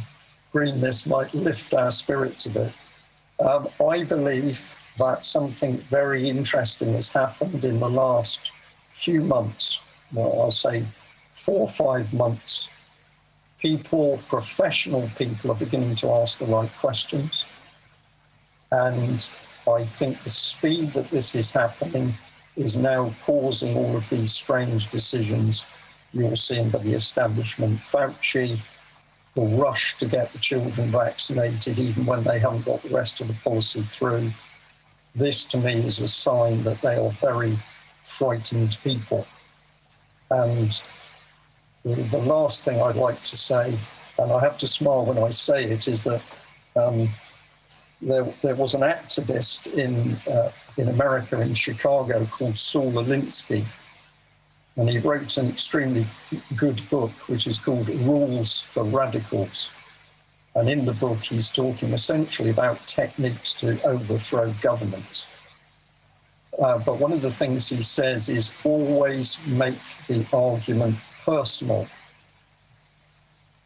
greenness 0.51 1.05
might 1.05 1.33
lift 1.33 1.73
our 1.73 1.91
spirits 1.91 2.45
a 2.47 2.49
bit. 2.49 2.73
Um, 3.39 3.67
I 3.85 4.03
believe 4.03 4.59
that 4.97 5.23
something 5.23 5.77
very 5.89 6.27
interesting 6.27 6.93
has 6.93 7.11
happened 7.11 7.63
in 7.63 7.79
the 7.79 7.89
last 7.89 8.51
few 8.89 9.21
months. 9.21 9.81
Well, 10.11 10.41
I'll 10.41 10.51
say 10.51 10.85
four 11.31 11.61
or 11.61 11.69
five 11.69 12.11
months. 12.13 12.67
People, 13.59 14.19
professional 14.29 15.09
people, 15.17 15.51
are 15.51 15.55
beginning 15.55 15.95
to 15.97 16.11
ask 16.13 16.39
the 16.39 16.45
right 16.45 16.71
questions. 16.79 17.45
And 18.71 19.29
I 19.67 19.85
think 19.85 20.23
the 20.23 20.29
speed 20.29 20.93
that 20.93 21.09
this 21.11 21.35
is 21.35 21.51
happening 21.51 22.13
is 22.55 22.77
now 22.77 23.13
causing 23.23 23.75
all 23.75 23.95
of 23.95 24.09
these 24.09 24.31
strange 24.31 24.89
decisions 24.89 25.67
you're 26.13 26.35
seeing 26.35 26.69
by 26.69 26.79
the 26.79 26.93
establishment. 26.93 27.81
Fauci, 27.81 28.59
the 29.35 29.41
rush 29.41 29.97
to 29.97 30.05
get 30.05 30.31
the 30.31 30.39
children 30.39 30.89
vaccinated, 30.89 31.79
even 31.79 32.05
when 32.05 32.23
they 32.23 32.39
haven't 32.39 32.65
got 32.65 32.81
the 32.81 32.89
rest 32.89 33.21
of 33.21 33.27
the 33.27 33.33
policy 33.43 33.83
through. 33.83 34.31
This, 35.13 35.45
to 35.45 35.57
me, 35.57 35.85
is 35.85 35.99
a 35.99 36.07
sign 36.07 36.63
that 36.63 36.81
they 36.81 36.95
are 36.95 37.11
very 37.21 37.59
frightened 38.03 38.77
people. 38.83 39.27
And 40.31 40.81
the, 41.83 42.17
last 42.17 42.63
thing 42.63 42.81
I'd 42.81 42.95
like 42.95 43.21
to 43.23 43.35
say, 43.35 43.77
and 44.17 44.31
I 44.31 44.39
have 44.39 44.57
to 44.57 44.67
smile 44.67 45.05
when 45.05 45.17
I 45.17 45.29
say 45.29 45.65
it, 45.65 45.87
is 45.87 46.03
that 46.03 46.21
um, 46.75 47.09
there, 48.01 48.33
there 48.43 48.55
was 48.55 48.73
an 48.73 48.81
activist 48.81 49.73
in, 49.73 50.15
uh, 50.31 50.51
in 50.77 50.89
America, 50.89 51.39
in 51.41 51.53
Chicago, 51.53 52.25
called 52.25 52.55
Saul 52.55 52.91
Alinsky. 52.93 53.65
And 54.75 54.87
he 54.87 54.99
wrote 54.99 55.37
an 55.37 55.49
extremely 55.49 56.05
good 56.55 56.87
book, 56.89 57.11
which 57.27 57.47
is 57.47 57.57
called 57.57 57.89
Rules 57.89 58.61
for 58.61 58.83
Radicals. 58.83 59.71
And 60.53 60.69
in 60.69 60.85
the 60.85 60.93
book, 60.93 61.19
he's 61.19 61.49
talking 61.49 61.93
essentially 61.93 62.51
about 62.51 62.85
techniques 62.85 63.53
to 63.55 63.81
overthrow 63.83 64.53
government. 64.61 65.27
Uh, 66.59 66.77
but 66.79 66.99
one 66.99 67.11
of 67.11 67.21
the 67.21 67.29
things 67.29 67.69
he 67.69 67.81
says 67.81 68.29
is 68.29 68.51
always 68.63 69.37
make 69.45 69.77
the 70.07 70.25
argument 70.33 70.97
personal. 71.25 71.87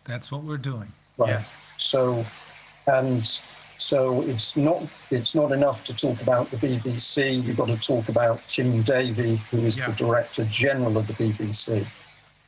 that's 0.04 0.32
what 0.32 0.44
we're 0.44 0.58
doing. 0.58 0.92
Right. 1.18 1.30
Yes. 1.30 1.58
So, 1.78 2.26
and 2.88 3.40
so 3.82 4.22
it's 4.22 4.56
not 4.56 4.84
it's 5.10 5.34
not 5.34 5.52
enough 5.52 5.84
to 5.86 5.96
talk 5.96 6.22
about 6.22 6.50
the 6.52 6.58
BBC. 6.58 7.44
You've 7.44 7.58
got 7.58 7.68
to 7.68 7.78
talk 7.78 8.10
about 8.10 8.48
Tim 8.48 8.84
Davey, 8.84 9.38
who 9.50 9.60
is 9.66 9.78
Yeah. 9.78 9.88
the 9.90 9.96
Director 9.96 10.46
General 10.46 10.98
of 11.00 11.08
the 11.08 11.14
BBC. 11.14 11.86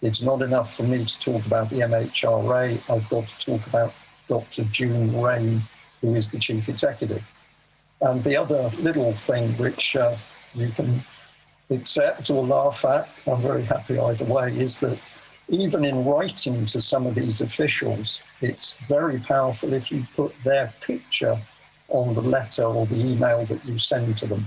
It's 0.02 0.22
not 0.22 0.42
enough 0.44 0.76
for 0.76 0.84
me 0.84 1.04
to 1.04 1.20
talk 1.20 1.46
about 1.46 1.70
the 1.70 1.78
MHRA. 1.80 2.80
I've 2.90 3.10
got 3.10 3.28
to 3.30 3.38
talk 3.38 3.66
about 3.68 3.94
Dr. 4.28 4.64
June 4.66 5.20
Rain, 5.22 5.64
who 6.02 6.14
is 6.16 6.30
the 6.30 6.38
Chief 6.38 6.70
Executive. 6.70 7.24
And 8.02 8.24
the 8.24 8.36
other 8.38 8.70
little 8.78 9.14
thing 9.16 9.58
which 9.58 9.96
uh, 9.96 10.18
you 10.54 10.70
can 10.70 11.04
accept 11.72 12.30
or 12.30 12.46
laugh 12.46 12.84
at, 12.86 13.08
I'm 13.26 13.42
very 13.42 13.64
happy 13.64 13.98
either 13.98 14.26
way, 14.26 14.56
is 14.58 14.80
that 14.80 15.00
even 15.54 15.86
in 15.86 16.04
writing 16.04 16.66
to 16.66 16.82
some 16.82 17.06
of 17.06 17.16
these 17.16 17.42
officials, 17.42 18.22
it's 18.42 18.76
very 18.88 19.20
powerful 19.20 19.74
if 19.74 19.92
you 19.92 20.06
put 20.16 20.34
their 20.44 20.74
picture 20.82 21.40
on 21.90 22.16
the 22.16 22.22
letter 22.22 22.64
or 22.64 22.88
the 22.88 22.96
email 22.96 23.46
that 23.46 23.64
you 23.64 23.78
send 23.78 24.18
to 24.18 24.26
them. 24.26 24.46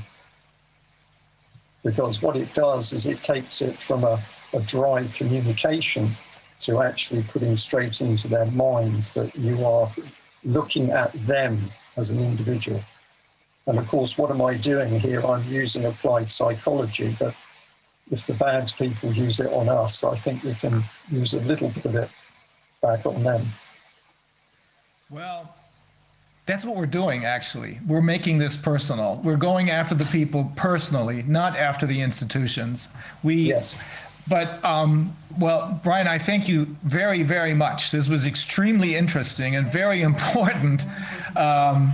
Because 1.84 2.20
what 2.20 2.36
it 2.36 2.52
does 2.54 2.92
is 2.92 3.06
it 3.06 3.22
takes 3.22 3.62
it 3.62 3.80
from 3.80 4.02
a, 4.02 4.20
a 4.52 4.60
dry 4.60 5.06
communication 5.14 6.16
to 6.60 6.82
actually 6.82 7.22
putting 7.22 7.56
straight 7.56 8.00
into 8.00 8.26
their 8.26 8.46
minds 8.46 9.12
that 9.12 9.34
you 9.36 9.64
are 9.64 9.94
looking 10.42 10.90
at 10.90 11.12
them 11.26 11.70
as 11.96 12.10
an 12.10 12.18
individual. 12.18 12.82
And 13.68 13.78
of 13.78 13.86
course, 13.86 14.18
what 14.18 14.30
am 14.30 14.42
I 14.42 14.56
doing 14.56 14.98
here? 14.98 15.24
I'm 15.24 15.44
using 15.44 15.84
applied 15.84 16.30
psychology, 16.30 17.16
but 17.18 17.34
if 18.10 18.26
the 18.26 18.34
bad 18.34 18.72
people 18.78 19.12
use 19.12 19.40
it 19.40 19.52
on 19.52 19.68
us, 19.68 20.04
I 20.04 20.14
think 20.16 20.42
we 20.44 20.54
can 20.54 20.84
use 21.08 21.34
a 21.34 21.40
little 21.40 21.70
bit 21.70 21.84
of 21.84 21.94
it 21.96 22.10
back 22.80 23.04
on 23.04 23.22
them. 23.22 23.48
Well, 25.10 25.54
that's 26.46 26.64
what 26.64 26.76
we're 26.76 26.86
doing, 26.86 27.24
actually. 27.24 27.80
We're 27.86 28.00
making 28.00 28.38
this 28.38 28.56
personal. 28.56 29.20
We're 29.24 29.36
going 29.36 29.70
after 29.70 29.94
the 29.94 30.04
people 30.06 30.52
personally, 30.56 31.24
not 31.26 31.56
after 31.56 31.86
the 31.86 32.00
institutions. 32.00 32.88
We, 33.24 33.34
Yes. 33.48 33.74
but, 34.28 34.64
um, 34.64 35.16
well, 35.38 35.80
Brian, 35.82 36.06
I 36.06 36.18
thank 36.18 36.48
you 36.48 36.76
very, 36.84 37.24
very 37.24 37.54
much. 37.54 37.90
This 37.90 38.08
was 38.08 38.26
extremely 38.26 38.94
interesting 38.94 39.56
and 39.56 39.66
very 39.66 40.02
important. 40.12 40.86
Um, 41.34 41.92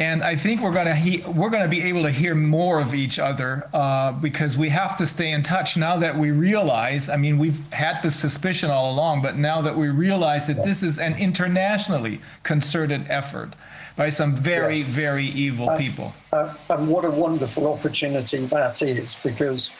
and 0.00 0.22
I 0.24 0.34
think 0.34 0.62
we're 0.62 0.72
gonna 0.72 0.94
he- 0.96 1.22
we're 1.26 1.50
gonna 1.50 1.68
be 1.68 1.82
able 1.82 2.02
to 2.04 2.10
hear 2.10 2.34
more 2.34 2.80
of 2.80 2.94
each 2.94 3.18
other 3.18 3.68
uh, 3.74 4.12
because 4.12 4.56
we 4.56 4.70
have 4.70 4.96
to 4.96 5.06
stay 5.06 5.30
in 5.32 5.42
touch 5.42 5.76
now 5.76 5.96
that 5.98 6.16
we 6.16 6.30
realize. 6.30 7.08
I 7.10 7.16
mean, 7.16 7.38
we've 7.38 7.60
had 7.72 8.02
this 8.02 8.16
suspicion 8.16 8.70
all 8.70 8.92
along, 8.92 9.20
but 9.22 9.36
now 9.36 9.60
that 9.60 9.76
we 9.76 9.88
realize 9.90 10.46
that 10.46 10.64
this 10.64 10.82
is 10.82 10.98
an 10.98 11.14
internationally 11.18 12.20
concerted 12.42 13.04
effort 13.10 13.50
by 13.96 14.08
some 14.08 14.34
very, 14.34 14.78
Yes. 14.78 14.88
very 14.88 15.26
evil 15.26 15.68
people. 15.76 16.14
Uh, 16.32 16.54
and 16.70 16.88
what 16.88 17.04
a 17.04 17.10
wonderful 17.10 17.70
opportunity 17.70 18.46
that 18.46 18.80
is 18.80 19.18
because 19.22 19.70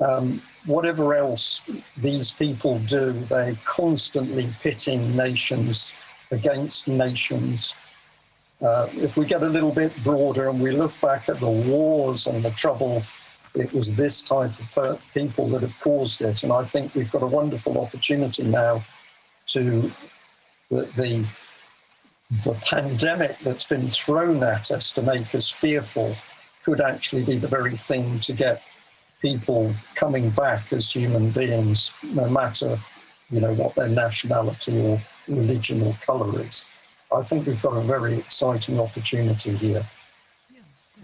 um, 0.00 0.40
whatever 0.64 1.14
else 1.14 1.60
these 1.98 2.30
people 2.30 2.78
do, 2.80 3.12
they're 3.28 3.58
constantly 3.66 4.54
pitting 4.62 5.14
nations 5.14 5.92
against 6.30 6.88
nations. 6.88 7.74
Uh, 8.62 8.88
if 8.92 9.16
we 9.16 9.24
get 9.24 9.42
a 9.42 9.48
little 9.48 9.72
bit 9.72 9.92
broader 10.04 10.50
and 10.50 10.60
we 10.60 10.70
look 10.70 10.92
back 11.00 11.28
at 11.28 11.40
the 11.40 11.48
wars 11.48 12.26
and 12.26 12.44
the 12.44 12.50
trouble, 12.50 13.02
it 13.54 13.72
was 13.72 13.94
this 13.94 14.22
type 14.22 14.52
of 14.76 15.02
people 15.14 15.48
that 15.48 15.62
have 15.62 15.78
caused 15.80 16.20
it. 16.20 16.42
And 16.42 16.52
I 16.52 16.64
think 16.64 16.94
we've 16.94 17.10
got 17.10 17.22
a 17.22 17.26
wonderful 17.26 17.80
opportunity 17.80 18.42
now 18.44 18.84
to 19.46 19.90
the, 20.70 20.88
the 20.96 21.26
the 22.44 22.54
pandemic 22.54 23.36
that's 23.42 23.64
been 23.64 23.88
thrown 23.88 24.42
at 24.44 24.70
us 24.70 24.92
to 24.92 25.02
make 25.02 25.34
us 25.34 25.50
fearful 25.50 26.14
could 26.62 26.80
actually 26.80 27.24
be 27.24 27.38
the 27.38 27.48
very 27.48 27.76
thing 27.76 28.20
to 28.20 28.32
get 28.32 28.62
people 29.20 29.74
coming 29.96 30.30
back 30.30 30.72
as 30.72 30.92
human 30.92 31.30
beings, 31.30 31.92
no 32.04 32.28
matter 32.28 32.78
you 33.30 33.40
know 33.40 33.52
what 33.54 33.74
their 33.74 33.88
nationality 33.88 34.80
or 34.80 35.02
religion 35.28 35.82
or 35.82 35.96
colour 36.02 36.40
is. 36.40 36.64
I 37.12 37.20
think 37.22 37.46
we've 37.46 37.60
got 37.60 37.72
a 37.76 37.80
very 37.82 38.14
exciting 38.18 38.78
opportunity 38.78 39.56
here. 39.56 39.84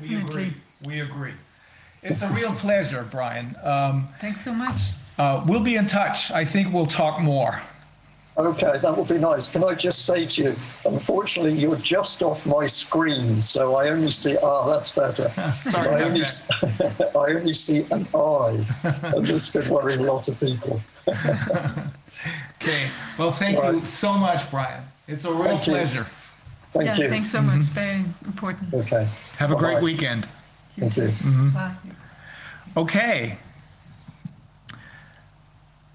We 0.01 0.17
agree. 0.17 0.53
We 0.85 1.01
agree. 1.01 1.33
It's 2.03 2.23
a 2.23 2.29
real 2.31 2.53
pleasure, 2.55 3.07
Brian. 3.11 3.57
Um, 3.63 4.09
Thanks 4.21 4.43
so 4.45 4.53
much. 4.53 4.81
uh, 5.19 5.43
we'll 5.47 5.63
be 5.63 5.75
in 5.77 5.87
touch. 5.87 6.31
I 6.31 6.45
think 6.45 6.73
we'll 6.73 6.87
talk 6.87 7.21
more. 7.21 7.61
Okay, 8.39 8.79
that 8.83 8.95
would 8.97 9.09
be 9.09 9.19
nice. 9.19 9.49
Can 9.49 9.65
I 9.65 9.75
just 9.75 10.05
say 10.05 10.27
to 10.27 10.43
you, 10.43 10.57
unfortunately, 10.85 11.59
you're 11.59 11.77
just 11.77 12.23
off 12.23 12.45
my 12.47 12.67
screen, 12.67 13.41
so 13.41 13.77
I 13.77 13.89
only 13.89 14.11
see. 14.11 14.37
Ah, 14.37 14.67
that's 14.69 14.91
better. 14.91 15.33
Sorry 15.63 15.83
So 15.83 15.91
I, 15.91 15.95
about 15.95 16.03
only, 16.03 16.21
that. 16.21 16.27
s- 16.27 16.47
I 17.17 17.31
only 17.35 17.55
see 17.55 17.87
an 17.91 18.07
eye, 18.15 18.67
and 19.03 19.27
this 19.27 19.51
could 19.51 19.67
worry 19.69 19.95
a 19.95 20.03
lot 20.03 20.29
of 20.29 20.39
people. 20.39 20.81
Okay. 22.63 22.89
Well, 23.19 23.31
thank 23.31 23.59
you 23.59 23.63
Right. 23.63 23.87
so 23.87 24.15
much, 24.15 24.51
Brian. 24.51 24.83
It's 25.09 25.25
a 25.25 25.33
real 25.33 25.45
Thank 25.45 25.67
you. 25.67 25.73
pleasure. 25.73 26.07
Thank 26.73 26.87
yeah, 26.87 26.97
you. 26.97 27.09
thanks 27.09 27.31
so 27.31 27.41
much. 27.41 27.63
Very 27.63 28.05
important. 28.25 28.75
Okay. 28.75 29.09
Have 29.39 29.53
a 29.53 29.57
great 29.57 29.75
Bye-bye. 29.75 29.85
weekend. 29.85 30.29
Thank 30.73 30.97
you. 30.97 31.13
Bye. 31.55 31.75
Okay. 32.77 33.39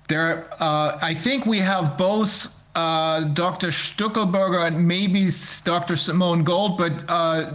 There, 0.08 0.48
uh, 0.62 0.98
I 1.02 1.14
think 1.14 1.46
we 1.46 1.60
have 1.60 1.98
both 1.98 2.54
uh, 2.76 3.22
Dr. 3.22 3.68
Stuckelberger 3.68 4.66
and 4.68 4.88
maybe 4.88 5.28
s- 5.28 5.62
Dr. 5.62 5.96
Simone 5.96 6.44
Gold, 6.44 6.78
but 6.78 7.04
uh, 7.10 7.54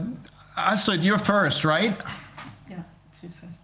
Astrid, 0.57 1.05
you're 1.05 1.19
first, 1.19 1.65
right? 1.65 2.01
Yeah, 2.71 2.83
she's 3.21 3.35
first. 3.35 3.61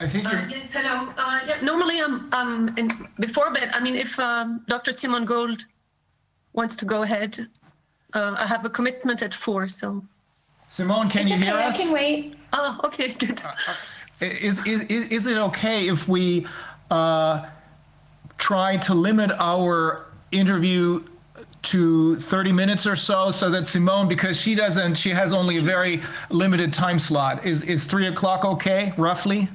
I 0.00 0.08
think 0.08 0.26
Uh, 0.26 0.30
you're. 0.30 0.48
Yes, 0.58 0.72
hello. 0.72 1.12
Uh, 1.16 1.40
yeah, 1.46 1.60
Normally, 1.62 2.00
I'm 2.00 2.32
um, 2.32 2.74
in 2.76 2.90
before 3.20 3.52
bed. 3.52 3.70
I 3.74 3.80
mean, 3.80 3.94
if 3.96 4.18
um, 4.18 4.64
Dr. 4.66 4.90
Simon 4.92 5.24
Gold 5.24 5.66
wants 6.52 6.76
to 6.76 6.84
go 6.84 7.02
ahead, 7.02 7.38
uh, 8.14 8.36
I 8.38 8.46
have 8.46 8.64
a 8.64 8.70
commitment 8.70 9.22
at 9.22 9.32
four, 9.34 9.68
so. 9.68 10.02
Simone, 10.68 11.08
can 11.08 11.28
you 11.28 11.36
hear 11.36 11.54
us? 11.54 11.78
I 11.78 11.82
can 11.82 11.92
wait. 11.92 12.34
Oh, 12.52 12.80
okay, 12.84 13.12
good. 13.12 13.42
Is, 14.20 14.64
is, 14.66 14.82
is 14.82 15.08
is 15.08 15.26
it 15.26 15.36
okay 15.36 15.88
if 15.88 16.08
we 16.08 16.46
uh, 16.90 17.46
try 18.38 18.76
to 18.76 18.94
limit 18.94 19.32
our 19.32 20.06
interview 20.30 21.02
to 21.62 22.16
30 22.16 22.52
minutes 22.52 22.86
or 22.86 22.96
so 22.96 23.30
so 23.30 23.48
that 23.50 23.66
Simone, 23.66 24.08
because 24.08 24.40
she 24.40 24.54
doesn't, 24.54 24.94
she 24.94 25.10
has 25.10 25.32
only 25.32 25.58
a 25.58 25.60
very 25.60 26.02
limited 26.30 26.72
time 26.72 26.98
slot. 26.98 27.44
Is, 27.46 27.62
is 27.64 27.84
three 27.84 28.08
o'clock 28.08 28.44
okay, 28.44 28.92
roughly? 28.96 29.48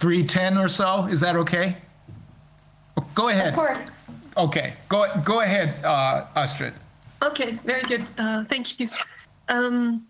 3:10 0.00 0.62
or 0.62 0.68
so? 0.68 1.06
Is 1.06 1.20
that 1.20 1.36
okay? 1.36 1.76
Go 3.14 3.28
ahead. 3.28 3.54
Okay, 4.36 4.74
go, 4.88 5.06
go 5.24 5.40
ahead, 5.40 5.84
uh, 5.84 6.26
Astrid. 6.34 6.74
Okay, 7.22 7.58
very 7.64 7.82
good. 7.82 8.04
Uh, 8.18 8.44
thank 8.44 8.80
you. 8.80 8.88
Um, 9.48 10.06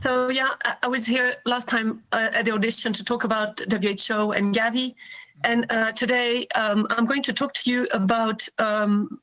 so 0.00 0.28
yeah, 0.30 0.48
I, 0.64 0.76
I 0.84 0.88
was 0.88 1.06
here 1.06 1.34
last 1.44 1.68
time 1.68 2.02
uh, 2.12 2.30
at 2.32 2.44
the 2.44 2.52
audition 2.52 2.92
to 2.94 3.04
talk 3.04 3.24
about 3.24 3.60
WHO 3.70 4.32
and 4.32 4.54
Gavi, 4.54 4.94
and 5.44 5.66
uh, 5.70 5.92
today 5.92 6.46
um, 6.54 6.86
I'm 6.90 7.04
going 7.04 7.22
to 7.24 7.32
talk 7.32 7.52
to 7.54 7.70
you 7.70 7.86
about 7.92 8.48
um, 8.58 9.20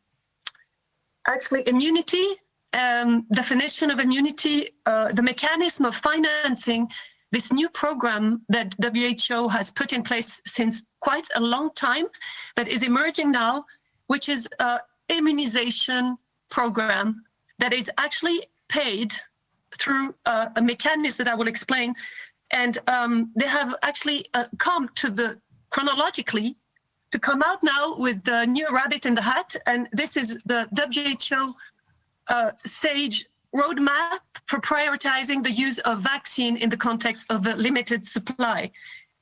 actually 1.27 1.67
immunity, 1.67 2.27
um, 2.73 3.25
definition 3.31 3.89
of 3.89 3.99
immunity, 3.99 4.69
uh, 4.85 5.11
the 5.13 5.21
mechanism 5.21 5.85
of 5.85 5.95
financing 5.95 6.87
this 7.31 7.51
new 7.51 7.67
program 7.69 8.43
that 8.49 8.75
WHO 8.79 9.49
has 9.49 9.71
put 9.71 9.91
in 9.91 10.03
place 10.03 10.39
since 10.45 10.83
quite 10.99 11.27
a 11.35 11.41
long 11.41 11.71
time, 11.73 12.05
that 12.55 12.67
is 12.67 12.83
emerging 12.83 13.31
now, 13.31 13.65
which 14.07 14.29
is 14.29 14.47
a 14.59 14.79
immunization 15.09 16.17
program 16.49 17.23
that 17.59 17.73
is 17.73 17.89
actually 17.97 18.47
paid 18.69 19.13
through 19.79 20.13
a 20.25 20.61
mechanism 20.61 21.25
that 21.25 21.31
I 21.31 21.35
will 21.35 21.47
explain. 21.47 21.93
And 22.51 22.77
um, 22.87 23.31
they 23.35 23.47
have 23.47 23.75
actually 23.81 24.25
uh, 24.33 24.45
come 24.57 24.87
to 24.95 25.09
the 25.09 25.39
chronologically 25.71 26.55
to 27.11 27.19
come 27.19 27.41
out 27.43 27.63
now 27.63 27.95
with 27.97 28.23
the 28.23 28.45
new 28.45 28.67
rabbit 28.71 29.05
in 29.05 29.15
the 29.15 29.21
hat. 29.21 29.55
And 29.65 29.89
this 29.91 30.17
is 30.17 30.37
the 30.45 30.67
WHO 30.75 31.55
uh, 32.27 32.51
SAGE 32.65 33.25
roadmap 33.55 34.19
for 34.47 34.59
prioritizing 34.59 35.43
the 35.43 35.51
use 35.51 35.79
of 35.79 36.01
vaccine 36.01 36.57
in 36.57 36.69
the 36.69 36.77
context 36.77 37.25
of 37.29 37.45
a 37.45 37.55
limited 37.55 38.05
supply. 38.05 38.71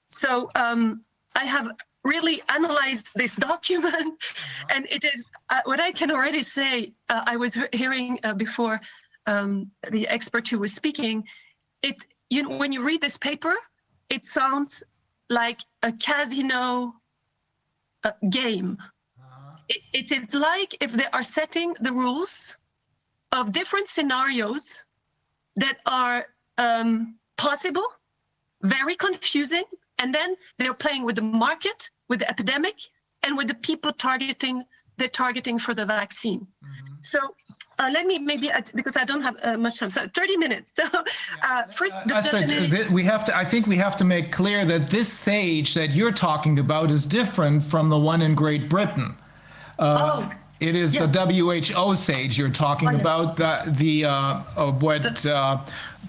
So 0.10 0.50
um, 0.56 1.04
I 1.36 1.46
have 1.46 1.72
really 2.04 2.42
analyzed 2.50 3.08
this 3.16 3.36
document, 3.50 4.20
and 4.70 4.88
it 4.90 5.04
is 5.04 5.26
uh, 5.50 5.62
what 5.66 5.80
I 5.80 5.92
can 5.92 6.12
already 6.12 6.44
say. 6.44 6.94
Uh, 7.10 7.24
I 7.26 7.36
was 7.38 7.58
hearing 7.74 8.20
uh, 8.24 8.34
before 8.34 8.80
um, 9.28 9.72
the 9.90 10.08
expert 10.08 10.48
who 10.48 10.60
was 10.60 10.74
speaking. 10.74 11.24
It 11.84 11.96
you 12.30 12.44
know 12.44 12.58
when 12.58 12.72
you 12.72 12.84
read 12.84 13.02
this 13.02 13.18
paper, 13.18 13.56
it 14.10 14.24
sounds 14.26 14.84
like 15.30 15.62
a 15.84 15.92
casino 15.92 16.94
uh, 18.04 18.12
game. 18.30 18.78
It, 19.70 19.82
it 19.94 20.12
is 20.12 20.34
like 20.34 20.76
if 20.82 20.92
they 20.92 21.08
are 21.14 21.24
setting 21.24 21.74
the 21.80 21.94
rules 21.94 22.58
of 23.32 23.54
different 23.54 23.88
scenarios 23.88 24.84
that 25.56 25.78
are 25.86 26.26
um, 26.58 27.16
possible, 27.38 27.88
very 28.64 28.96
confusing, 28.96 29.64
and 30.02 30.14
then 30.14 30.36
they're 30.58 30.74
playing 30.74 31.06
with 31.06 31.16
the 31.16 31.22
market, 31.22 31.90
with 32.10 32.20
the 32.20 32.30
epidemic, 32.30 32.76
and 33.24 33.38
with 33.38 33.48
the 33.48 33.56
people 33.56 33.92
targeting 33.94 34.64
they're 34.98 35.08
targeting 35.08 35.58
for 35.58 35.74
the 35.74 35.86
vaccine. 35.86 36.46
So 37.02 37.20
uh, 37.80 37.90
let 37.92 38.06
me 38.06 38.20
maybe 38.20 38.52
uh, 38.52 38.62
because 38.76 38.96
I 38.96 39.04
don't 39.04 39.22
have 39.22 39.36
uh, 39.42 39.58
much 39.58 39.80
time. 39.80 39.90
So 39.90 40.08
30 40.08 40.38
minutes. 40.38 40.74
So 40.82 40.84
uh, 41.44 41.64
first, 41.72 41.96
the 42.06 42.16
Astrid, 42.16 42.48
definition- 42.48 42.76
th- 42.78 42.90
we 42.90 43.04
have 43.06 43.26
to, 43.26 43.36
I 43.36 43.46
think 43.46 43.66
we 43.68 43.78
have 43.78 43.98
to 43.98 44.04
make 44.04 44.32
clear 44.32 44.66
that 44.66 44.90
this 44.90 45.12
sage 45.12 45.74
that 45.74 45.94
you're 45.94 46.12
talking 46.12 46.60
about 46.60 46.92
is 46.92 47.06
different 47.06 47.64
from 47.64 47.90
the 47.90 47.98
one 47.98 48.22
in 48.22 48.36
Great 48.36 48.70
Britain. 48.70 49.18
oh, 49.80 50.32
It 50.62 50.76
is 50.76 50.94
the 50.94 51.08
WHO 51.08 51.96
SAGE 51.96 52.38
you're 52.38 52.50
talking 52.50 52.88
Oh, 52.88 52.92
yes. 52.92 53.02
about, 53.02 53.36
the, 53.36 53.64
the, 53.72 54.06
uh, 54.06 54.12
uh, 54.56 54.72
what, 54.74 55.26
uh, 55.26 55.58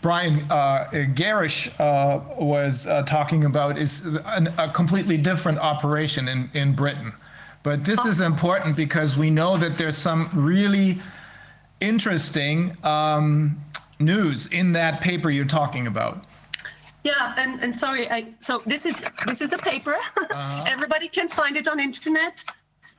Brian, 0.02 0.40
uh, 0.50 1.06
Garish, 1.14 1.70
uh, 1.81 2.20
was, 2.39 2.86
uh, 2.86 3.02
talking 3.05 3.47
about 3.47 3.78
is 3.78 4.05
an, 4.26 4.52
a 4.58 4.68
completely 4.68 5.16
different 5.16 5.58
operation 5.58 6.28
in, 6.28 6.50
in 6.52 6.74
Britain. 6.74 7.14
But 7.62 7.84
this 7.84 8.05
is 8.05 8.20
important 8.20 8.76
because 8.76 9.16
we 9.16 9.31
know 9.31 9.56
that 9.56 9.78
there's 9.78 9.97
some 9.97 10.28
really 10.34 11.00
interesting, 11.81 12.76
um, 12.84 13.58
news 13.98 14.47
in 14.48 14.72
that 14.72 15.00
paper 15.00 15.31
you're 15.31 15.44
talking 15.47 15.86
about. 15.86 16.24
Yeah, 17.05 17.34
and, 17.39 17.60
and 17.60 17.74
sorry, 17.74 18.10
I, 18.10 18.26
so 18.39 18.62
this 18.66 18.86
is 18.86 19.02
this 19.26 19.40
is 19.40 19.50
the 19.50 19.58
paper. 19.58 19.97
Everybody 20.66 21.08
can 21.08 21.28
find 21.28 21.56
it 21.56 21.66
on 21.66 21.81
internet. 21.81 22.44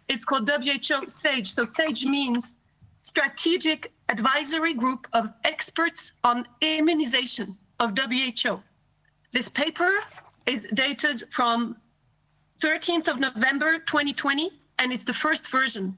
It's 0.07 0.25
called 0.25 0.49
WHO 0.49 1.07
SAGE. 1.07 1.51
So 1.51 1.64
SAGE 1.64 2.06
means 2.06 2.57
Strategic 3.01 3.91
Advisory 4.09 4.73
Group 4.73 5.07
of 5.14 5.33
Experts 5.43 6.14
on 6.23 6.48
Immunization 6.61 7.57
of 7.80 7.98
WHO. 7.98 8.61
This 9.32 9.49
paper 9.49 9.91
is 10.45 10.67
dated 10.73 11.23
from 11.32 11.75
13th 12.61 13.07
of 13.07 13.19
November 13.19 13.80
2020, 13.80 14.51
and 14.80 14.93
it's 14.93 15.03
the 15.03 15.14
first 15.14 15.49
version. 15.49 15.98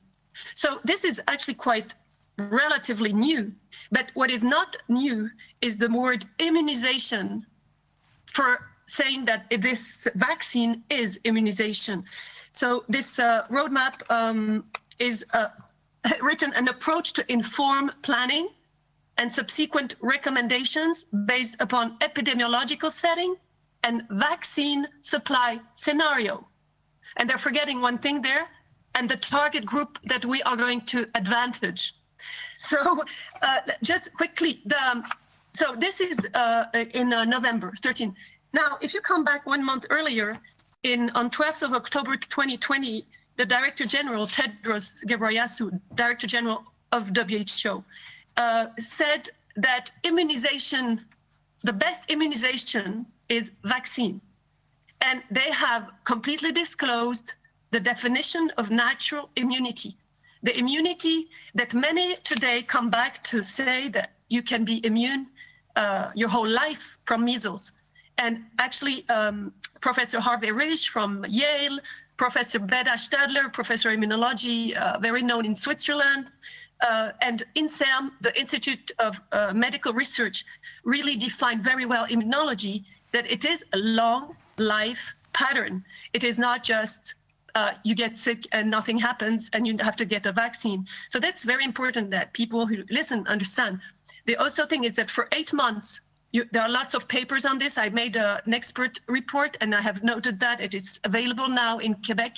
So 0.53 0.79
this 0.83 1.03
is 1.03 1.21
actually 1.27 1.55
quite 1.55 1.95
relatively 2.37 3.13
new. 3.13 3.53
But 3.91 4.11
what 4.15 4.31
is 4.31 4.43
not 4.43 4.75
new 4.87 5.29
is 5.61 5.77
the 5.77 5.89
word 5.89 6.25
immunization 6.39 7.45
for 8.25 8.69
saying 8.87 9.25
that 9.25 9.45
this 9.61 10.07
vaccine 10.15 10.83
is 10.89 11.19
immunization. 11.23 12.03
So 12.55 12.85
this 12.87 13.19
uh, 13.19 13.45
roadmap 13.49 14.01
um, 14.09 14.63
is 14.97 15.25
uh, 15.33 15.49
written 16.21 16.53
an 16.53 16.69
approach 16.69 17.11
to 17.13 17.31
inform 17.31 17.91
planning 18.01 18.47
and 19.17 19.29
subsequent 19.29 19.95
recommendations 19.99 21.03
based 21.25 21.57
upon 21.59 21.97
epidemiological 21.99 22.89
setting 22.91 23.35
and 23.83 24.03
vaccine 24.09 24.87
supply 25.01 25.59
scenario. 25.75 26.47
And 27.17 27.29
they're 27.29 27.37
forgetting 27.37 27.81
one 27.81 27.97
thing 27.97 28.21
there, 28.21 28.47
and 28.95 29.09
the 29.09 29.17
target 29.17 29.65
group 29.65 29.99
that 30.05 30.23
we 30.23 30.41
are 30.43 30.55
going 30.55 30.81
to 30.93 31.09
advantage. 31.15 31.93
So 32.57 33.03
uh, 33.41 33.59
just 33.83 34.13
quickly, 34.13 34.61
the, 34.65 34.81
um, 34.81 35.03
so 35.53 35.75
this 35.77 35.99
is 35.99 36.25
uh, 36.33 36.65
in 36.93 37.11
uh, 37.11 37.25
November 37.25 37.73
13. 37.83 38.15
Now, 38.53 38.77
if 38.81 38.93
you 38.93 39.01
come 39.01 39.25
back 39.25 39.45
one 39.45 39.63
month 39.63 39.85
earlier, 39.89 40.39
in 40.85 41.09
on 41.19 41.29
12th 41.29 41.63
of 41.63 41.73
October 41.73 42.15
2020, 42.15 43.03
the 43.37 43.45
Director 43.45 43.85
General 43.85 44.27
Tedros 44.27 45.03
Ghebreyesus, 45.09 45.79
Director 45.95 46.27
General 46.27 46.63
of 46.91 47.09
WHO, 47.17 47.83
uh, 48.37 48.67
said 48.77 49.29
that 49.55 49.91
immunization, 50.03 51.03
the 51.63 51.73
best 51.73 52.01
immunization 52.09 53.05
is 53.29 53.51
vaccine. 53.63 54.21
and 55.01 55.21
they 55.29 55.51
have 55.51 55.83
completely 56.03 56.51
disclosed 56.51 57.35
the 57.71 57.79
definition 57.79 58.51
of 58.57 58.71
natural 58.71 59.29
immunity. 59.35 59.91
The 60.43 60.57
immunity 60.57 61.29
that 61.53 61.73
many 61.73 62.15
today 62.31 62.63
come 62.63 62.89
back 62.89 63.23
to 63.31 63.43
say 63.43 63.89
that 63.89 64.09
you 64.29 64.41
can 64.41 64.65
be 64.65 64.85
immune 64.85 65.27
uh, 65.75 66.11
your 66.15 66.29
whole 66.29 66.47
life 66.47 66.97
from 67.05 67.25
measles. 67.25 67.71
And 68.17 68.45
actually, 68.59 69.07
um, 69.09 69.53
Professor 69.81 70.19
Harvey 70.19 70.47
Risch 70.47 70.87
from 70.87 71.25
Yale, 71.27 71.79
Professor 72.17 72.59
Beda 72.59 72.91
Stadler, 72.91 73.51
Professor 73.51 73.89
Immunology, 73.89 74.73
uh, 74.75 74.97
very 74.99 75.21
known 75.21 75.45
in 75.45 75.53
Switzerland, 75.53 76.31
uh, 76.81 77.11
and 77.21 77.43
INSERM, 77.55 78.11
the 78.21 78.37
Institute 78.39 78.91
of 78.99 79.19
uh, 79.31 79.53
Medical 79.53 79.93
Research, 79.93 80.45
really 80.83 81.15
defined 81.15 81.63
very 81.63 81.85
well 81.85 82.05
immunology, 82.07 82.83
that 83.11 83.29
it 83.29 83.45
is 83.45 83.63
a 83.73 83.77
long 83.77 84.35
life 84.57 85.15
pattern. 85.33 85.83
It 86.13 86.23
is 86.23 86.39
not 86.39 86.63
just 86.63 87.15
uh, 87.55 87.73
you 87.83 87.95
get 87.95 88.17
sick 88.17 88.47
and 88.51 88.69
nothing 88.69 88.97
happens 88.97 89.49
and 89.53 89.65
you 89.65 89.75
have 89.79 89.95
to 89.95 90.05
get 90.05 90.25
a 90.25 90.31
vaccine. 90.31 90.85
So 91.09 91.19
that's 91.19 91.43
very 91.43 91.63
important 91.63 92.11
that 92.11 92.33
people 92.33 92.67
who 92.67 92.83
listen 92.89 93.25
understand. 93.27 93.79
The 94.25 94.35
also 94.35 94.65
thing 94.65 94.83
is 94.83 94.95
that 94.95 95.09
for 95.09 95.27
eight 95.31 95.53
months, 95.53 96.01
you, 96.35 96.45
there 96.51 96.63
are 96.63 96.69
lots 96.69 96.93
of 96.93 97.07
papers 97.07 97.45
on 97.45 97.57
this. 97.57 97.77
I 97.77 97.87
made 97.87 98.17
a, 98.17 98.41
an 98.45 98.53
expert 98.53 98.99
report 99.07 99.55
and 99.61 99.73
I 99.73 99.79
have 99.79 100.03
noted 100.03 100.37
that 100.41 100.59
it 100.59 100.73
is 100.73 100.99
available 101.05 101.47
now 101.47 101.77
in 101.79 101.95
Quebec. 102.05 102.35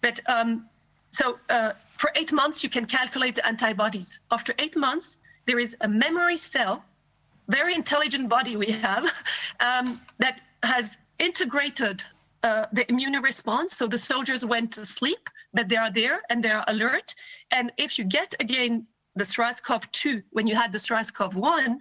But 0.00 0.20
um, 0.26 0.66
so 1.10 1.38
uh, 1.50 1.72
for 1.98 2.10
eight 2.14 2.32
months, 2.32 2.64
you 2.64 2.70
can 2.70 2.86
calculate 2.86 3.34
the 3.34 3.46
antibodies. 3.46 4.20
After 4.30 4.54
eight 4.58 4.76
months, 4.76 5.18
there 5.44 5.58
is 5.58 5.76
a 5.82 5.88
memory 5.88 6.38
cell, 6.38 6.82
very 7.48 7.74
intelligent 7.74 8.30
body 8.30 8.56
we 8.56 8.70
have, 8.72 9.04
um, 9.60 10.00
that 10.18 10.40
has 10.62 10.96
integrated 11.18 12.02
uh, 12.44 12.64
the 12.72 12.90
immune 12.90 13.20
response. 13.20 13.76
So 13.76 13.86
the 13.86 13.98
soldiers 13.98 14.46
went 14.46 14.72
to 14.72 14.86
sleep, 14.86 15.28
but 15.52 15.68
they 15.68 15.76
are 15.76 15.90
there 15.90 16.22
and 16.30 16.42
they 16.42 16.50
are 16.50 16.64
alert. 16.68 17.14
And 17.50 17.72
if 17.76 17.98
you 17.98 18.04
get 18.04 18.34
again 18.40 18.86
the 19.16 19.24
SARS-CoV-2 19.24 20.22
when 20.30 20.46
you 20.46 20.56
had 20.56 20.72
the 20.72 20.78
SARS-CoV-1, 20.78 21.76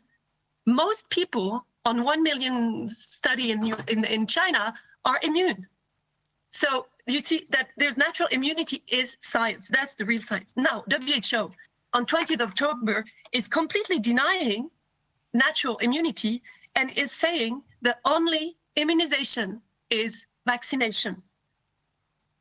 most 0.66 1.10
people 1.10 1.66
on 1.86 2.04
1 2.04 2.24
million 2.24 2.88
study 2.88 3.52
in, 3.52 3.74
in, 3.88 4.06
in 4.06 4.26
China 4.28 4.74
are 5.06 5.20
immune. 5.24 5.68
So 6.52 6.88
you 7.08 7.20
see 7.20 7.48
that 7.50 7.70
there's 7.78 7.98
natural 7.98 8.30
immunity 8.30 8.84
is 8.88 9.18
science. 9.22 9.68
That's 9.68 9.96
the 9.96 10.06
real 10.06 10.22
science. 10.22 10.54
Now, 10.56 10.86
WHO 10.90 11.52
on 11.94 12.06
20th 12.06 12.42
of 12.42 12.50
October 12.50 13.06
is 13.32 13.48
completely 13.48 14.00
denying 14.00 14.70
natural 15.34 15.78
immunity 15.78 16.42
and 16.76 16.92
is 16.92 17.12
saying 17.12 17.62
the 17.82 17.98
only 18.06 18.56
immunization 18.76 19.62
is 19.90 20.26
vaccination. 20.46 21.22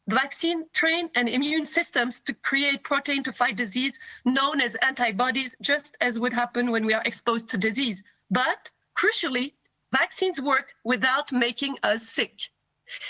Vaccine 0.08 0.64
train 0.72 1.08
and 1.14 1.28
immune 1.28 1.64
systems 1.64 2.18
to 2.20 2.34
create 2.34 2.82
protein 2.82 3.22
to 3.22 3.32
fight 3.32 3.56
disease 3.56 4.00
known 4.24 4.60
as 4.60 4.74
antibodies, 4.76 5.56
just 5.60 5.96
as 6.00 6.18
would 6.18 6.32
happen 6.32 6.70
when 6.70 6.84
we 6.84 6.92
are 6.92 7.02
exposed 7.04 7.48
to 7.50 7.56
disease. 7.56 8.02
But 8.30 8.70
crucially, 8.96 9.52
vaccines 9.92 10.40
work 10.40 10.74
without 10.84 11.30
making 11.30 11.76
us 11.84 12.08
sick. 12.08 12.34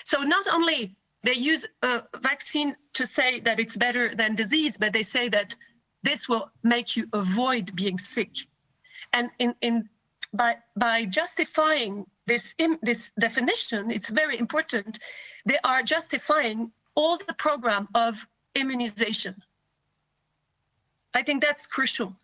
So 0.04 0.22
not 0.22 0.46
only 0.48 0.96
they 1.22 1.34
use 1.34 1.66
a 1.82 2.02
vaccine 2.20 2.76
to 2.94 3.06
say 3.06 3.40
that 3.40 3.58
it's 3.58 3.76
better 3.76 4.14
than 4.14 4.34
disease, 4.34 4.76
but 4.76 4.92
they 4.92 5.02
say 5.02 5.28
that 5.30 5.56
this 6.02 6.28
will 6.28 6.50
make 6.62 6.96
you 6.96 7.06
avoid 7.12 7.74
being 7.74 7.98
sick. 7.98 8.36
And 9.12 9.30
in, 9.38 9.54
in 9.60 9.88
by 10.34 10.56
by 10.76 11.06
justifying 11.06 12.06
this 12.26 12.54
this 12.82 13.12
definition, 13.18 13.90
it's 13.90 14.10
very 14.10 14.38
important. 14.38 14.98
They 15.46 15.58
are 15.64 15.82
justifying 15.82 16.72
all 16.94 17.16
the 17.18 17.34
program 17.34 17.88
of 17.94 18.26
immunization. 18.54 19.34
I 21.14 21.22
think 21.22 21.42
that's 21.42 21.66
crucial 21.66 22.14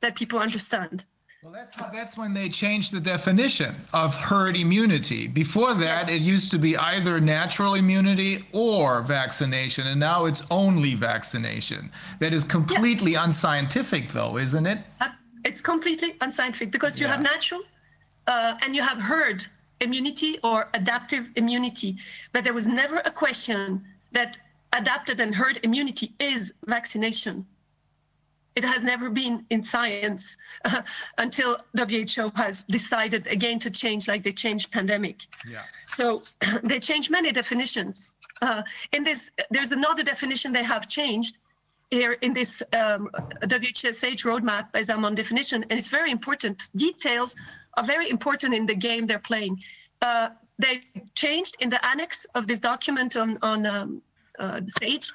that 0.00 0.14
people 0.16 0.38
understand. 0.38 1.04
Well, 1.42 1.52
that's, 1.52 1.80
how, 1.80 1.90
that's 1.90 2.18
when 2.18 2.34
they 2.34 2.48
changed 2.48 2.92
the 2.92 3.00
definition 3.00 3.74
of 3.92 4.14
herd 4.14 4.56
immunity. 4.56 5.28
Before 5.28 5.74
that, 5.74 6.10
it 6.10 6.20
used 6.20 6.50
to 6.52 6.58
be 6.58 6.76
either 6.76 7.20
natural 7.20 7.74
immunity 7.74 8.44
or 8.52 9.02
vaccination, 9.02 9.86
and 9.86 10.00
now 10.00 10.24
it's 10.24 10.44
only 10.50 10.94
vaccination. 10.94 11.92
That 12.18 12.34
is 12.34 12.42
completely 12.42 13.12
yeah. 13.12 13.24
unscientific, 13.24 14.10
though, 14.10 14.38
isn't 14.38 14.66
it? 14.66 14.78
It's 15.44 15.60
completely 15.60 16.16
unscientific 16.20 16.72
because 16.72 16.98
you 16.98 17.06
yeah. 17.06 17.12
have 17.12 17.22
natural 17.22 17.62
uh, 18.26 18.56
and 18.62 18.74
you 18.74 18.82
have 18.82 18.98
herd 18.98 19.46
immunity 19.80 20.40
or 20.42 20.68
adaptive 20.74 21.28
immunity, 21.36 21.96
but 22.32 22.42
there 22.42 22.54
was 22.54 22.66
never 22.66 22.96
a 23.04 23.10
question 23.10 23.84
that 24.16 24.38
adapted 24.72 25.20
and 25.20 25.34
herd 25.34 25.60
immunity 25.62 26.14
is 26.18 26.54
vaccination. 26.66 27.46
It 28.58 28.64
has 28.64 28.82
never 28.82 29.10
been 29.10 29.44
in 29.50 29.62
science 29.62 30.38
uh, 30.64 30.80
until 31.18 31.58
WHO 31.76 32.30
has 32.34 32.62
decided 32.62 33.26
again 33.26 33.58
to 33.58 33.70
change, 33.70 34.08
like 34.08 34.22
they 34.24 34.32
changed 34.32 34.72
pandemic. 34.72 35.18
Yeah. 35.46 35.64
So 35.86 36.22
they 36.62 36.80
changed 36.80 37.10
many 37.10 37.30
definitions. 37.30 38.14
Uh, 38.40 38.62
in 38.92 39.04
this, 39.04 39.30
there's 39.50 39.72
another 39.72 40.02
definition 40.02 40.50
they 40.50 40.68
have 40.74 40.88
changed 40.88 41.36
here 41.90 42.12
in 42.26 42.32
this 42.32 42.62
um, 42.72 43.10
WHSH 43.42 44.22
roadmap 44.30 44.68
as 44.72 44.88
I'm 44.88 45.04
on 45.04 45.14
definition, 45.14 45.58
and 45.68 45.78
it's 45.78 45.90
very 46.00 46.10
important. 46.10 46.56
Details 46.74 47.36
are 47.76 47.84
very 47.84 48.08
important 48.08 48.54
in 48.54 48.64
the 48.64 48.74
game 48.74 49.06
they're 49.06 49.28
playing. 49.32 49.62
Uh, 50.00 50.30
they 50.58 50.80
changed 51.14 51.56
in 51.60 51.68
the 51.68 51.84
annex 51.84 52.26
of 52.34 52.46
this 52.46 52.60
document 52.60 53.16
on, 53.16 53.38
on 53.42 53.66
um, 53.66 54.02
uh, 54.38 54.60
SAGE, 54.78 55.12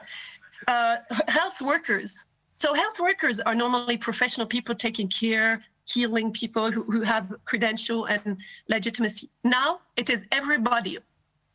uh, 0.68 0.98
health 1.28 1.62
workers. 1.62 2.18
So 2.54 2.74
health 2.74 3.00
workers 3.00 3.40
are 3.40 3.56
normally 3.56 3.98
professional 3.98 4.46
people 4.46 4.76
taking 4.76 5.08
care, 5.08 5.64
healing 5.86 6.32
people 6.32 6.72
who, 6.72 6.84
who 6.84 7.02
have 7.02 7.34
credential 7.46 8.06
and 8.06 8.38
legitimacy. 8.70 9.30
Now 9.44 9.82
it 9.96 10.10
is 10.10 10.26
everybody, 10.32 11.00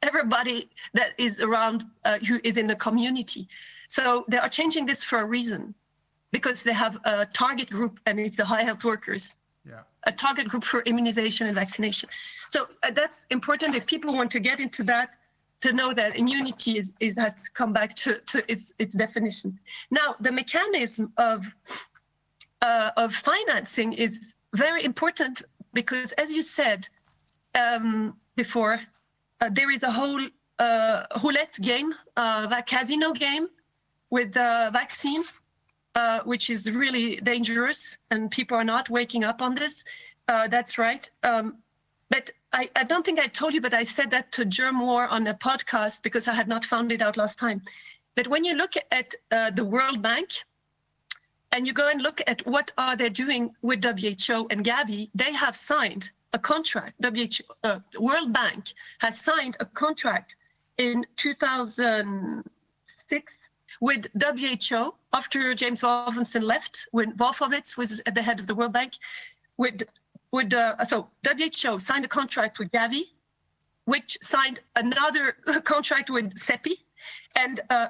everybody 0.03 0.69
that 0.95 1.11
is 1.19 1.41
around 1.41 1.85
uh, 2.05 2.19
who 2.19 2.41
is 2.43 2.59
in 2.59 2.67
the 2.67 2.77
community. 2.77 3.49
So 3.87 4.25
they 4.29 4.39
are 4.39 4.49
changing 4.49 4.85
this 4.87 5.05
for 5.05 5.21
a 5.21 5.25
reason, 5.25 5.75
because 6.33 6.65
they 6.65 6.73
have 6.73 6.99
a 7.05 7.25
target 7.27 7.71
group 7.71 8.01
and 8.07 8.19
it's 8.19 8.37
the 8.37 8.45
high 8.45 8.65
health 8.65 8.85
workers. 8.85 9.37
Yeah. 9.69 9.81
A 10.05 10.13
target 10.13 10.49
group 10.49 10.65
for 10.65 10.83
immunization 10.83 11.47
and 11.47 11.55
vaccination. 11.55 12.09
So 12.49 12.69
uh, 12.83 12.91
that's 12.93 13.27
important 13.31 13.75
if 13.75 13.87
people 13.87 14.15
want 14.15 14.31
to 14.33 14.41
get 14.41 14.61
into 14.61 14.85
that 14.85 15.17
to 15.63 15.73
know 15.73 15.93
that 15.93 16.17
immunity 16.17 16.79
is, 16.79 16.95
is 17.01 17.17
has 17.17 17.35
to 17.43 17.51
come 17.53 17.73
back 17.73 17.95
to, 17.97 18.21
to 18.21 18.53
its 18.53 18.73
its 18.79 18.95
definition. 18.95 19.59
Now, 19.91 20.15
the 20.21 20.31
mechanism 20.31 21.13
of 21.17 21.45
uh, 22.63 22.91
of 22.97 23.15
financing 23.15 23.93
is 23.95 24.35
very 24.55 24.85
important 24.85 25.43
because, 25.73 26.13
as 26.13 26.35
you 26.37 26.43
said 26.43 26.89
um, 27.55 28.17
before, 28.37 28.81
uh, 29.41 29.51
there 29.53 29.71
is 29.71 29.83
a 29.83 29.91
whole 29.91 30.23
uh, 30.59 31.05
roulette 31.23 31.57
game, 31.61 31.93
uh, 32.17 32.49
a 32.51 32.63
casino 32.63 33.13
game 33.13 33.49
with 34.11 34.33
the 34.33 34.71
vaccine, 34.73 35.23
uh, 35.97 36.21
which 36.25 36.51
is 36.51 36.71
really 36.71 37.17
dangerous, 37.17 37.97
and 38.11 38.31
people 38.31 38.57
are 38.57 38.65
not 38.65 38.91
waking 38.91 39.25
up 39.25 39.41
on 39.41 39.55
this. 39.55 39.83
Uh, 40.29 40.47
that's 40.47 40.77
right. 40.77 41.11
Um, 41.23 41.57
but 42.11 42.31
I, 42.53 42.69
I, 42.77 42.85
don't 42.85 43.03
think 43.05 43.19
I 43.19 43.29
told 43.29 43.55
you, 43.55 43.63
but 43.63 43.73
I 43.73 43.83
said 43.83 44.11
that 44.11 44.31
to 44.33 44.45
Germ 44.45 44.81
War 44.81 45.09
on 45.09 45.27
a 45.27 45.33
podcast 45.35 46.03
because 46.03 46.29
I 46.29 46.35
had 46.35 46.49
not 46.49 46.67
found 46.67 46.93
it 46.93 47.01
out 47.01 47.17
last 47.17 47.39
time. 47.39 47.63
But 48.15 48.29
when 48.29 48.45
you 48.45 48.53
look 48.55 48.75
at 48.93 49.15
uh, 49.31 49.51
the 49.53 49.65
World 49.65 50.03
Bank 50.03 50.33
and 51.53 51.67
you 51.67 51.73
go 51.73 51.89
and 51.89 52.03
look 52.03 52.21
at 52.27 52.47
what 52.47 52.73
are 52.77 52.95
they 52.95 53.09
doing 53.09 53.55
with 53.63 53.83
WHO 53.83 54.49
and 54.51 54.63
Gavi, 54.65 55.09
they 55.15 55.33
have 55.33 55.57
signed 55.57 56.11
a 56.35 56.39
contract. 56.39 56.93
WHO, 57.03 57.43
uh, 57.65 57.81
World 57.99 58.35
Bank 58.35 58.75
has 58.99 59.19
signed 59.19 59.57
a 59.61 59.65
contract 59.65 60.37
in 60.77 61.07
2006 61.17 63.39
with 63.81 64.07
WHO 64.21 64.95
after 65.17 65.55
James 65.55 65.81
Wolfenson 65.81 66.43
left, 66.43 66.87
when 66.93 67.17
Wolfowitz 67.17 67.77
was 67.77 68.01
at 68.09 68.15
the 68.15 68.23
head 68.23 68.39
of 68.39 68.47
the 68.47 68.55
World 68.55 68.75
Bank, 68.75 68.93
with 69.57 69.83
with 70.31 70.53
uh, 70.53 70.85
so 70.85 71.09
WHO 71.27 71.79
signed 71.79 72.05
a 72.05 72.09
contract 72.09 72.59
with 72.59 72.71
Gavi, 72.71 73.05
which 73.87 74.19
signed 74.21 74.61
another 74.85 75.25
contract 75.73 76.11
with 76.11 76.27
CEPI, 76.35 76.77
and 77.35 77.61
uh, 77.71 77.89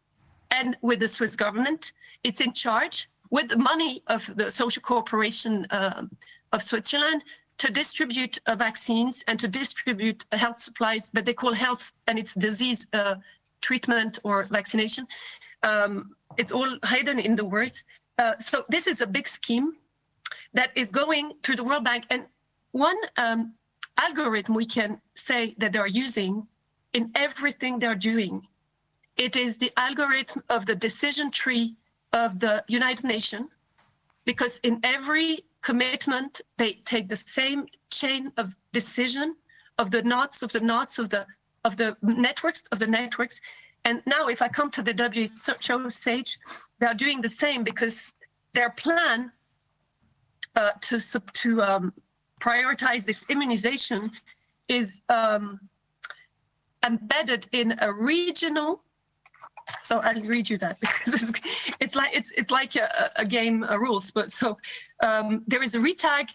and 0.52 0.77
with 0.82 1.00
the 1.00 1.08
Swiss 1.08 1.36
government. 1.36 1.94
It's 2.24 2.42
in 2.42 2.52
charge 2.53 3.10
with 3.30 3.50
the 3.50 3.58
money 3.58 4.03
of 4.08 4.26
the 4.36 4.50
Social 4.50 4.82
Corporation 4.82 5.68
uh, 5.69 6.03
of 6.52 6.64
Switzerland 6.64 7.24
to 7.60 7.72
distribute 7.72 8.40
uh, 8.45 8.56
vaccines 8.56 9.24
and 9.27 9.40
to 9.40 9.48
distribute 9.48 10.26
health 10.32 10.60
supplies, 10.60 11.10
but 11.11 11.26
they 11.26 11.34
call 11.34 11.53
health 11.53 11.92
and 12.08 12.18
it's 12.19 12.34
disease 12.34 12.88
uh, 12.94 13.16
treatment 13.61 14.19
or 14.24 14.45
vaccination. 14.45 15.08
Um, 15.64 16.16
it's 16.38 16.52
all 16.52 16.77
hidden 16.86 17.19
in 17.19 17.36
the 17.36 17.45
words. 17.45 17.84
Uh, 18.18 18.38
so 18.38 18.64
this 18.69 18.88
is 18.88 19.02
a 19.02 19.08
big 19.08 19.27
scheme 19.27 19.74
that 20.53 20.72
is 20.76 20.92
going 20.92 21.34
through 21.44 21.56
the 21.56 21.64
World 21.64 21.84
Bank. 21.84 22.06
And 22.10 22.26
one 22.72 22.98
um, 23.18 23.53
algorithm 23.98 24.56
we 24.56 24.66
can 24.66 25.02
say 25.16 25.56
that 25.58 25.74
they're 25.74 25.88
using 25.88 26.48
in 26.94 27.11
everything 27.16 27.80
they're 27.80 27.95
doing. 27.95 28.45
It 29.18 29.36
is 29.36 29.58
the 29.58 29.72
algorithm 29.77 30.44
of 30.50 30.66
the 30.66 30.76
decision 30.76 31.32
tree 31.32 31.76
of 32.14 32.40
the 32.40 32.64
United 32.68 33.06
Nations, 33.06 33.50
because 34.26 34.60
in 34.60 34.80
every 34.84 35.44
commitment, 35.61 36.42
they 36.58 36.74
take 36.86 37.10
the 37.10 37.16
same 37.16 37.66
chain 37.92 38.32
of 38.38 38.56
decision 38.74 39.36
of 39.80 39.92
the 39.92 40.02
knots 40.03 40.42
of 40.42 40.52
the 40.52 40.60
knots 40.60 41.00
of 41.00 41.10
the 41.10 41.26
of 41.68 41.76
the 41.76 41.90
networks 42.02 42.64
of 42.72 42.80
the 42.80 42.88
networks. 42.88 43.42
And 43.86 44.02
now 44.06 44.28
if 44.28 44.42
I 44.42 44.48
come 44.48 44.70
to 44.72 44.82
the 44.82 44.94
WHO 44.94 45.90
stage, 45.90 46.40
they're 46.80 47.00
doing 47.06 47.22
the 47.22 47.34
same 47.44 47.64
because 47.64 48.12
their 48.54 48.72
plan 48.72 49.32
uh, 50.56 50.72
to, 50.88 51.00
to 51.44 51.62
um, 51.62 51.94
prioritize 52.42 53.06
this 53.06 53.26
immunization 53.30 54.12
is 54.68 55.02
um, 55.10 55.60
embedded 56.86 57.48
in 57.52 57.76
a 57.80 57.92
regional. 57.94 58.82
So 59.84 59.98
I'll 59.98 60.22
read 60.22 60.50
you 60.50 60.58
that 60.60 60.80
because 60.86 61.14
it's, 61.22 61.42
it's 61.82 61.96
like 61.96 62.16
it's 62.16 62.32
it's 62.32 62.52
like 62.52 62.76
a, 62.76 63.12
a 63.18 63.26
game 63.26 63.66
a 63.68 63.78
rules. 63.78 64.12
But 64.12 64.32
so 64.32 64.58
um, 65.04 65.44
there 65.48 65.62
is 65.62 65.76
a 65.76 65.80
RETAG 65.80 66.30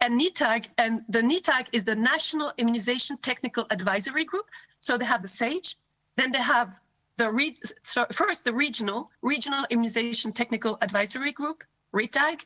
and 0.00 0.20
NETAG, 0.20 0.66
and 0.76 1.02
the 1.08 1.22
NETAG 1.22 1.68
is 1.72 1.84
the 1.84 1.94
National 1.94 2.52
Immunization 2.58 3.16
Technical 3.18 3.66
Advisory 3.70 4.24
Group. 4.24 4.46
So 4.86 4.98
they 4.98 5.06
have 5.06 5.22
the 5.22 5.28
SAGE, 5.28 5.78
then 6.16 6.30
they 6.30 6.42
have 6.42 6.78
the 7.16 7.32
re- 7.32 7.56
so 7.84 8.04
first 8.12 8.44
the 8.44 8.52
regional 8.52 9.10
regional 9.22 9.64
immunization 9.70 10.30
technical 10.30 10.76
advisory 10.82 11.32
group 11.32 11.64
RETAG, 11.94 12.40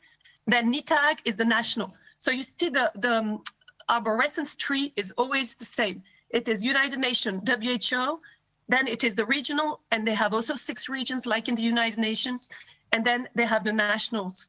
then 0.47 0.71
NITAG 0.73 1.17
is 1.25 1.35
the 1.35 1.43
national. 1.43 1.93
So 2.17 2.31
you 2.31 2.43
see 2.43 2.69
the, 2.69 2.93
the 2.95 3.15
um, 3.17 3.43
arborescence 3.89 4.55
tree 4.55 4.93
is 4.95 5.11
always 5.17 5.53
the 5.55 5.65
same. 5.65 6.01
It 6.29 6.47
is 6.47 6.63
United 6.63 6.99
Nations, 6.99 7.41
WHO, 7.45 8.21
then 8.69 8.87
it 8.87 9.03
is 9.03 9.15
the 9.15 9.25
regional, 9.25 9.81
and 9.91 10.07
they 10.07 10.13
have 10.13 10.33
also 10.33 10.53
six 10.53 10.87
regions 10.87 11.25
like 11.25 11.49
in 11.49 11.55
the 11.55 11.67
United 11.75 11.99
Nations, 11.99 12.49
and 12.93 13.05
then 13.05 13.27
they 13.35 13.45
have 13.45 13.65
the 13.65 13.73
nationals. 13.73 14.47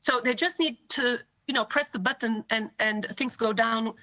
So 0.00 0.20
they 0.20 0.34
just 0.34 0.58
need 0.58 0.76
to, 0.90 1.18
you 1.46 1.54
know, 1.54 1.64
press 1.64 1.88
the 1.88 1.98
button 1.98 2.44
and, 2.50 2.68
and 2.78 3.06
things 3.16 3.36
go 3.36 3.54
down 3.54 3.94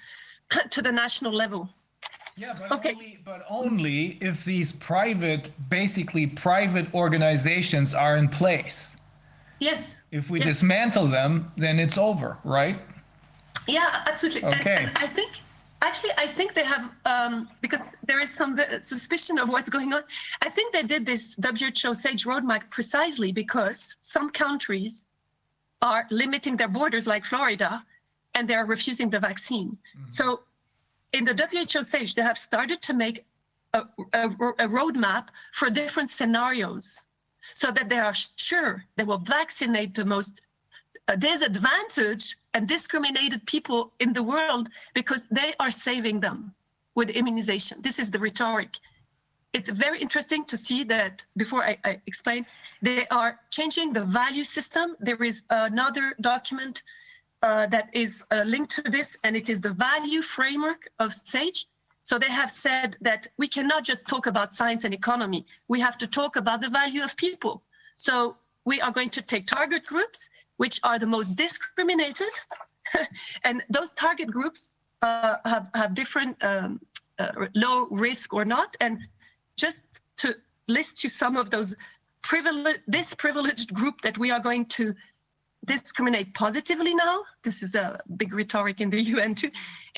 to 0.71 0.81
the 0.81 0.91
national 0.91 1.31
level. 1.31 1.69
Yeah, 2.39 2.53
but, 2.57 2.71
Okay. 2.71 2.93
only, 2.93 3.19
but 3.25 3.45
only 3.49 4.17
if 4.21 4.45
these 4.45 4.71
private, 4.71 5.51
basically 5.69 6.25
private 6.25 6.87
organizations 6.93 7.93
are 7.93 8.15
in 8.15 8.29
place. 8.29 8.95
Yes. 9.59 9.97
If 10.11 10.29
we 10.29 10.39
Yes. 10.39 10.47
dismantle 10.47 11.07
them, 11.07 11.51
then 11.57 11.79
it's 11.79 11.97
over, 11.97 12.37
right? 12.45 12.79
Yeah, 13.67 14.03
absolutely. 14.07 14.45
Okay. 14.45 14.85
And, 14.85 14.97
I 14.97 15.07
think, 15.07 15.31
actually, 15.81 16.11
I 16.17 16.27
think 16.27 16.53
they 16.53 16.63
have, 16.63 16.89
um, 17.05 17.49
because 17.59 17.93
there 18.07 18.21
is 18.21 18.29
some 18.33 18.57
suspicion 18.81 19.37
of 19.37 19.49
what's 19.49 19.69
going 19.69 19.91
on. 19.93 20.03
I 20.41 20.49
think 20.49 20.71
they 20.71 20.83
did 20.83 21.05
this 21.05 21.35
WHO 21.35 21.93
SAGE 21.93 22.23
roadmap 22.25 22.69
precisely 22.69 23.33
because 23.33 23.97
some 23.99 24.29
countries 24.29 25.05
are 25.81 26.07
limiting 26.09 26.55
their 26.55 26.69
borders, 26.69 27.05
like 27.05 27.25
Florida, 27.25 27.83
and 28.33 28.47
they 28.47 28.55
are 28.55 28.65
refusing 28.65 29.09
the 29.09 29.19
vaccine. 29.19 29.77
So 30.09 30.43
in 31.13 31.25
the 31.25 31.33
WHO 31.33 31.83
stage, 31.83 32.15
they 32.15 32.21
have 32.21 32.37
started 32.37 32.81
to 32.83 32.93
make 32.93 33.25
a, 33.73 33.83
a, 34.13 34.27
a 34.27 34.67
roadmap 34.67 35.29
for 35.53 35.69
different 35.69 36.09
scenarios 36.09 37.05
so 37.53 37.71
that 37.71 37.89
they 37.89 37.97
are 37.97 38.13
sure 38.35 38.83
they 38.95 39.03
will 39.03 39.17
vaccinate 39.17 39.95
the 39.95 40.05
most 40.05 40.41
uh, 41.07 41.15
disadvantaged 41.15 42.35
and 42.53 42.67
discriminated 42.67 43.45
people 43.45 43.93
in 43.99 44.13
the 44.13 44.21
world 44.21 44.69
because 44.93 45.25
they 45.31 45.53
are 45.59 45.71
saving 45.71 46.19
them 46.19 46.53
with 46.95 47.09
immunization. 47.09 47.81
This 47.81 47.99
is 47.99 48.11
the 48.11 48.19
rhetoric. 48.19 48.77
It's 49.53 49.69
very 49.69 49.99
interesting 49.99 50.45
to 50.45 50.57
see 50.57 50.83
that 50.85 51.25
before 51.37 51.63
I, 51.63 51.77
I 51.83 52.01
explain, 52.05 52.45
they 52.81 53.07
are 53.07 53.39
changing 53.49 53.93
the 53.93 54.05
value 54.05 54.43
system. 54.43 54.95
There 54.99 55.23
is 55.23 55.41
another 55.49 56.13
document 56.21 56.83
uh, 57.41 57.67
that 57.67 57.89
is 57.93 58.23
uh, 58.31 58.43
linked 58.45 58.71
to 58.71 58.81
this, 58.83 59.15
and 59.23 59.35
it 59.35 59.49
is 59.49 59.61
the 59.61 59.71
value 59.71 60.21
framework 60.21 60.89
of 60.99 61.13
SAGE. 61.13 61.65
So 62.03 62.17
they 62.17 62.29
have 62.29 62.49
said 62.49 62.97
that 63.01 63.27
we 63.37 63.47
cannot 63.47 63.83
just 63.83 64.07
talk 64.07 64.25
about 64.25 64.53
science 64.53 64.83
and 64.83 64.93
economy. 64.93 65.45
We 65.67 65.79
have 65.79 65.97
to 65.99 66.07
talk 66.07 66.35
about 66.35 66.61
the 66.61 66.69
value 66.69 67.03
of 67.03 67.15
people. 67.17 67.63
So 67.97 68.37
we 68.65 68.81
are 68.81 68.91
going 68.91 69.09
to 69.11 69.21
take 69.21 69.45
target 69.45 69.85
groups, 69.85 70.29
which 70.57 70.79
are 70.83 70.99
the 70.99 71.05
most 71.05 71.35
discriminated, 71.35 72.33
and 73.43 73.63
those 73.69 73.93
target 73.93 74.31
groups 74.31 74.75
uh, 75.01 75.35
have 75.45 75.67
have 75.75 75.93
different 75.93 76.35
um, 76.43 76.81
uh, 77.19 77.31
low 77.55 77.87
risk 77.91 78.33
or 78.33 78.45
not. 78.45 78.75
And 78.81 78.99
just 79.55 79.81
to 80.17 80.35
list 80.67 81.03
you 81.03 81.09
some 81.09 81.37
of 81.37 81.49
those 81.49 81.75
privileged, 82.21 82.81
this 82.87 83.13
privileged 83.13 83.73
group 83.73 84.01
that 84.01 84.17
we 84.17 84.31
are 84.31 84.39
going 84.39 84.65
to 84.65 84.93
discriminate 85.65 86.33
positively 86.33 86.95
now, 86.95 87.23
this 87.43 87.61
is 87.63 87.75
a 87.75 87.99
big 88.17 88.33
rhetoric 88.33 88.81
in 88.81 88.89
the 88.89 89.01
UN 89.13 89.35
too, 89.35 89.51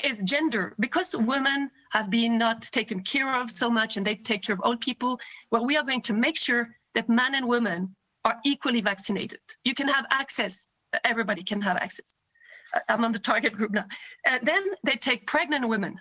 is 0.04 0.18
gender. 0.24 0.76
Because 0.80 1.16
women 1.16 1.72
have 1.92 2.10
been 2.10 2.38
not 2.38 2.62
taken 2.64 3.02
care 3.02 3.34
of 3.36 3.52
so 3.52 3.70
much 3.70 3.98
and 3.98 4.06
they 4.06 4.16
take 4.16 4.44
care 4.44 4.56
of 4.56 4.62
old 4.64 4.82
people, 4.82 5.20
well, 5.52 5.66
we 5.66 5.78
are 5.78 5.84
going 5.84 6.02
to 6.04 6.14
make 6.14 6.38
sure 6.38 6.70
that 6.96 7.10
men 7.10 7.36
and 7.36 7.48
women 7.48 7.96
are 8.26 8.38
equally 8.46 8.82
vaccinated. 8.82 9.40
You 9.66 9.76
can 9.76 9.88
have 9.88 10.06
access, 10.12 10.68
everybody 11.04 11.44
can 11.44 11.62
have 11.62 11.78
access. 11.78 12.16
Uh, 12.76 12.80
I'm 12.90 13.04
on 13.06 13.12
the 13.12 13.20
target 13.20 13.54
group 13.54 13.72
now. 13.72 13.86
And 14.26 14.46
then 14.46 14.64
they 14.84 14.96
take 14.96 15.28
pregnant 15.28 15.68
women 15.68 16.00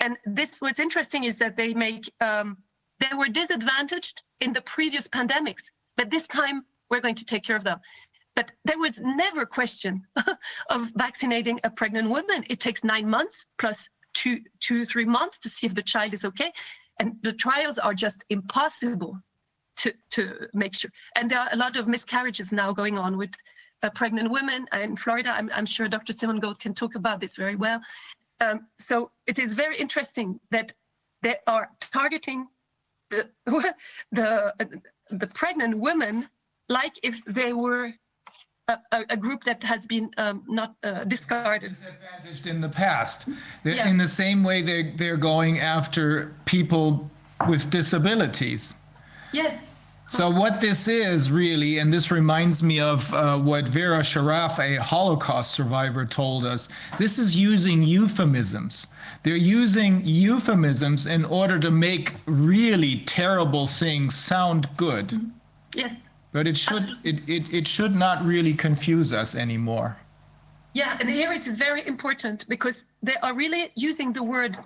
And 0.00 0.18
this, 0.26 0.58
what's 0.60 0.80
interesting 0.80 1.24
is 1.24 1.38
that 1.38 1.56
they 1.56 1.74
make, 1.74 2.12
um, 2.20 2.58
they 3.00 3.16
were 3.16 3.28
disadvantaged 3.28 4.22
in 4.40 4.52
the 4.52 4.62
previous 4.62 5.08
pandemics, 5.08 5.64
but 5.96 6.10
this 6.10 6.26
time 6.26 6.64
we're 6.90 7.00
going 7.00 7.14
to 7.16 7.24
take 7.24 7.44
care 7.44 7.56
of 7.56 7.64
them. 7.64 7.78
But 8.34 8.52
there 8.64 8.78
was 8.78 8.98
never 9.00 9.44
question 9.44 10.02
of 10.70 10.90
vaccinating 10.96 11.60
a 11.64 11.70
pregnant 11.70 12.08
woman. 12.08 12.44
It 12.48 12.60
takes 12.60 12.82
nine 12.82 13.08
months 13.08 13.44
plus 13.58 13.88
two, 14.14 14.40
two, 14.60 14.84
three 14.84 15.04
months 15.04 15.38
to 15.38 15.48
see 15.48 15.66
if 15.66 15.74
the 15.74 15.82
child 15.82 16.14
is 16.14 16.24
okay. 16.24 16.52
And 16.98 17.16
the 17.22 17.32
trials 17.32 17.78
are 17.78 17.94
just 17.94 18.24
impossible 18.30 19.18
to, 19.76 19.92
to 20.10 20.48
make 20.54 20.74
sure. 20.74 20.90
And 21.16 21.30
there 21.30 21.38
are 21.38 21.48
a 21.52 21.56
lot 21.56 21.76
of 21.76 21.88
miscarriages 21.88 22.52
now 22.52 22.72
going 22.72 22.98
on 22.98 23.16
with 23.16 23.30
uh, 23.82 23.90
pregnant 23.90 24.30
women 24.30 24.66
in 24.72 24.96
Florida. 24.96 25.30
I'm, 25.30 25.50
I'm 25.54 25.66
sure 25.66 25.88
Dr. 25.88 26.12
Simon 26.12 26.38
Gold 26.40 26.58
can 26.58 26.74
talk 26.74 26.94
about 26.94 27.20
this 27.20 27.36
very 27.36 27.56
well. 27.56 27.80
Um, 28.40 28.66
so 28.78 29.10
it 29.26 29.38
is 29.38 29.54
very 29.54 29.78
interesting 29.78 30.40
that 30.50 30.72
they 31.22 31.36
are 31.46 31.70
targeting 31.80 32.46
the, 33.10 33.28
the, 34.12 34.54
the 35.10 35.26
pregnant 35.28 35.78
women 35.78 36.28
like 36.68 36.94
if 37.02 37.22
they 37.26 37.52
were 37.52 37.92
a, 38.92 39.04
a, 39.10 39.16
group 39.16 39.44
that 39.44 39.62
has 39.62 39.86
been 39.86 40.10
um, 40.18 40.42
not 40.48 40.74
uh, 40.82 41.04
discarded. 41.04 41.70
disadvantaged 41.70 42.46
in 42.46 42.60
the 42.60 42.68
past. 42.68 43.28
They're- 43.62 43.74
Yeah. 43.74 43.88
In 43.88 43.96
the 43.98 44.08
same 44.08 44.42
way 44.44 44.62
they're, 44.62 44.92
they're 44.96 45.16
going 45.16 45.60
after 45.60 46.34
people 46.44 47.10
with 47.48 47.70
disabilities. 47.70 48.74
Yes. 49.32 49.72
So 50.08 50.28
what 50.28 50.60
this 50.60 50.88
is 50.88 51.30
really, 51.30 51.78
and 51.78 51.90
this 51.90 52.10
reminds 52.10 52.62
me 52.62 52.80
of 52.80 53.12
uh, 53.14 53.38
what 53.38 53.68
Vera 53.68 54.00
Sharaf, 54.00 54.58
a 54.58 54.76
Holocaust 54.82 55.52
survivor, 55.52 56.04
told 56.04 56.44
us. 56.44 56.68
This 56.98 57.18
is 57.18 57.34
using 57.34 57.82
euphemisms. 57.82 58.88
They're 59.22 59.36
using 59.36 60.02
euphemisms 60.04 61.06
in 61.06 61.24
order 61.24 61.58
to 61.60 61.70
make 61.70 62.12
really 62.26 62.98
terrible 63.06 63.66
things 63.66 64.14
sound 64.14 64.68
good. 64.76 65.30
Yes. 65.74 66.02
But 66.32 66.48
it 66.48 66.56
should 66.56 66.84
it, 67.04 67.28
it, 67.28 67.52
it 67.52 67.68
should 67.68 67.94
not 67.94 68.24
really 68.24 68.54
confuse 68.54 69.12
us 69.12 69.34
anymore. 69.34 69.96
Yeah, 70.74 70.96
and 70.98 71.08
here 71.08 71.32
it 71.32 71.46
is 71.46 71.56
very 71.58 71.86
important 71.86 72.48
because 72.48 72.86
they 73.02 73.16
are 73.16 73.34
really 73.34 73.70
using 73.74 74.12
the 74.12 74.22
word 74.22 74.56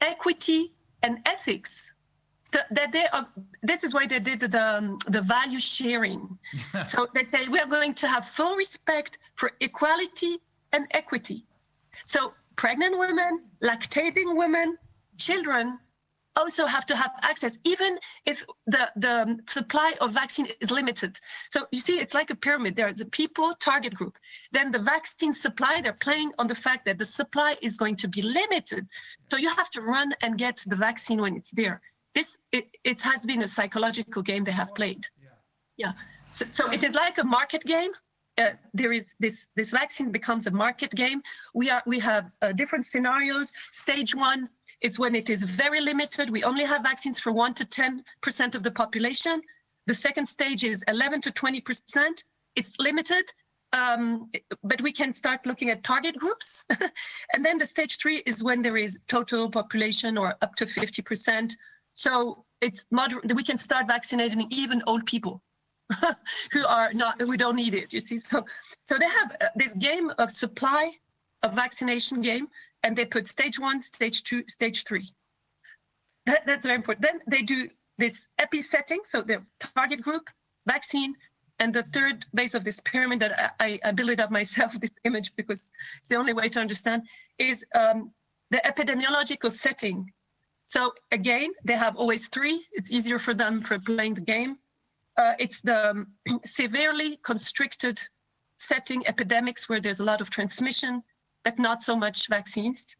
equity 0.00 0.72
and 1.04 1.18
ethics. 1.26 1.92
Th- 2.50 2.64
That 2.72 2.90
they 2.92 3.06
are. 3.12 3.28
This 3.62 3.84
is 3.84 3.94
why 3.94 4.06
they 4.08 4.18
did 4.18 4.40
the 4.40 4.76
um, 4.76 4.98
the 5.06 5.22
value 5.22 5.60
sharing. 5.60 6.36
so 6.84 7.06
they 7.14 7.22
say 7.22 7.46
we 7.48 7.60
are 7.60 7.70
going 7.78 7.94
to 7.94 8.08
have 8.08 8.26
full 8.26 8.56
respect 8.56 9.18
for 9.36 9.52
equality 9.60 10.40
and 10.72 10.86
equity. 10.90 11.44
So 12.04 12.32
pregnant 12.56 12.98
women, 12.98 13.42
lactating 13.62 14.36
women, 14.36 14.76
children 15.16 15.78
also 16.38 16.64
have 16.66 16.86
to 16.86 16.96
have 16.96 17.12
access, 17.22 17.58
even 17.64 17.98
if 18.24 18.36
the, 18.66 18.84
the 18.96 19.16
supply 19.48 19.90
of 20.00 20.12
vaccine 20.12 20.48
is 20.60 20.70
limited. 20.70 21.12
So 21.48 21.58
you 21.72 21.80
see, 21.80 21.96
it's 22.04 22.14
like 22.14 22.30
a 22.30 22.38
pyramid. 22.46 22.76
There 22.76 22.88
are 22.90 22.92
the 22.92 23.10
people 23.20 23.48
target 23.68 23.94
group. 23.94 24.16
Then 24.52 24.66
the 24.70 24.78
vaccine 24.94 25.34
supply, 25.34 25.80
they're 25.82 26.04
playing 26.08 26.30
on 26.38 26.46
the 26.46 26.60
fact 26.66 26.84
that 26.86 26.98
the 26.98 27.10
supply 27.20 27.56
is 27.60 27.76
going 27.82 27.96
to 27.96 28.08
be 28.08 28.22
limited. 28.22 28.86
So 29.30 29.36
you 29.36 29.50
have 29.60 29.70
to 29.76 29.80
run 29.82 30.08
and 30.22 30.38
get 30.38 30.56
the 30.72 30.76
vaccine 30.88 31.20
when 31.20 31.34
it's 31.36 31.50
there. 31.50 31.80
This 32.14 32.38
it, 32.52 32.66
it 32.84 33.00
has 33.02 33.20
been 33.30 33.42
a 33.42 33.48
psychological 33.56 34.22
game 34.22 34.42
they 34.44 34.58
have 34.62 34.74
played. 34.74 35.06
Yeah. 35.76 35.92
So, 36.30 36.44
so 36.50 36.70
it 36.70 36.82
is 36.82 36.94
like 36.94 37.18
a 37.18 37.24
market 37.24 37.62
game. 37.64 37.92
Uh, 38.38 38.50
there 38.72 38.92
is 38.92 39.14
this 39.18 39.48
this 39.56 39.70
vaccine 39.72 40.10
becomes 40.12 40.46
a 40.46 40.50
market 40.50 40.92
game. 40.92 41.20
We 41.54 41.70
are 41.70 41.82
we 41.86 41.98
have 42.00 42.24
uh, 42.40 42.52
different 42.52 42.86
scenarios. 42.86 43.52
Stage 43.72 44.14
one 44.14 44.48
is 44.80 44.98
when 44.98 45.14
it 45.14 45.30
is 45.30 45.42
very 45.42 45.80
limited. 45.80 46.30
We 46.30 46.44
only 46.44 46.64
have 46.64 46.82
vaccines 46.82 47.20
for 47.20 47.32
one 47.32 47.54
to 47.54 47.64
ten 47.64 48.04
percent 48.20 48.54
of 48.54 48.62
the 48.62 48.70
population. 48.70 49.42
The 49.86 49.94
second 49.94 50.26
stage 50.26 50.64
is 50.64 50.84
11 50.88 51.22
to 51.22 51.30
20 51.30 51.60
percent. 51.62 52.24
It's 52.56 52.78
limited, 52.78 53.32
um, 53.72 54.30
but 54.62 54.80
we 54.80 54.92
can 54.92 55.12
start 55.12 55.46
looking 55.46 55.70
at 55.70 55.82
target 55.82 56.16
groups. 56.16 56.64
and 57.32 57.44
then 57.44 57.58
the 57.58 57.66
stage 57.66 57.98
three 57.98 58.22
is 58.26 58.44
when 58.44 58.62
there 58.62 58.76
is 58.76 59.00
total 59.08 59.50
population 59.50 60.18
or 60.18 60.34
up 60.42 60.54
to 60.56 60.66
50 60.66 61.02
percent. 61.02 61.56
So 61.92 62.44
it's 62.60 62.86
moderate. 62.90 63.34
We 63.34 63.44
can 63.44 63.58
start 63.58 63.86
vaccinating 63.86 64.46
even 64.50 64.82
old 64.86 65.06
people 65.06 65.42
who 66.52 66.66
are 66.66 66.92
not 66.92 67.20
who 67.20 67.36
don't 67.36 67.56
need 67.56 67.74
it. 67.74 67.92
You 67.92 68.00
see, 68.00 68.18
so 68.18 68.44
so 68.84 68.98
they 68.98 69.08
have 69.08 69.36
uh, 69.40 69.46
this 69.56 69.72
game 69.74 70.12
of 70.18 70.30
supply 70.30 70.92
of 71.42 71.54
vaccination 71.54 72.20
game, 72.20 72.48
and 72.82 72.96
they 72.96 73.04
put 73.04 73.26
stage 73.26 73.58
one, 73.58 73.80
stage 73.80 74.22
two, 74.22 74.44
stage 74.46 74.84
three. 74.84 75.10
That, 76.26 76.46
that's 76.46 76.64
very 76.64 76.76
important. 76.76 77.06
Then 77.06 77.20
they 77.28 77.42
do 77.42 77.68
this 77.96 78.28
epi 78.38 78.62
setting, 78.62 79.00
so 79.04 79.22
the 79.22 79.42
target 79.74 80.02
group, 80.02 80.28
vaccine, 80.66 81.14
and 81.58 81.74
the 81.74 81.82
third 81.84 82.24
base 82.34 82.54
of 82.54 82.64
this 82.64 82.80
pyramid 82.80 83.20
that 83.20 83.54
I, 83.58 83.80
I 83.84 83.92
built 83.92 84.20
up 84.20 84.30
myself, 84.30 84.72
this 84.80 84.92
image, 85.04 85.34
because 85.36 85.72
it's 85.98 86.08
the 86.08 86.16
only 86.16 86.32
way 86.32 86.48
to 86.50 86.60
understand, 86.60 87.02
is 87.38 87.64
um, 87.74 88.12
the 88.50 88.58
epidemiological 88.64 89.50
setting. 89.50 90.10
So 90.66 90.92
again, 91.12 91.50
they 91.64 91.74
have 91.74 91.96
always 91.96 92.28
three. 92.28 92.64
It's 92.72 92.90
easier 92.92 93.18
for 93.18 93.34
them 93.34 93.62
for 93.62 93.78
playing 93.78 94.14
the 94.14 94.20
game. 94.20 94.58
Uh, 95.16 95.34
it's 95.38 95.60
the 95.62 95.90
um, 95.90 96.06
severely 96.44 97.18
constricted 97.24 98.00
setting 98.56 99.06
epidemics 99.06 99.68
where 99.68 99.80
there's 99.80 100.00
a 100.00 100.04
lot 100.04 100.20
of 100.20 100.30
transmission, 100.30 101.02
but 101.44 101.58
not 101.58 101.82
so 101.82 101.96
much 101.96 102.28
vaccines. 102.28 102.96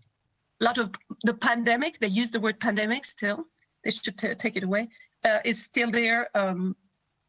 A 0.60 0.65
lot 0.65 0.78
of 0.78 0.94
the 1.25 1.34
pandemic, 1.34 1.99
they 1.99 2.08
use 2.08 2.31
the 2.31 2.41
word 2.41 2.58
pandemic 2.60 3.05
still, 3.05 3.47
they 3.84 3.91
should 3.91 4.18
take 4.18 4.57
it 4.57 4.65
away, 4.65 4.89
uh, 5.25 5.39
is 5.44 5.62
still 5.62 5.91
there. 5.91 6.28
Um, 6.34 6.76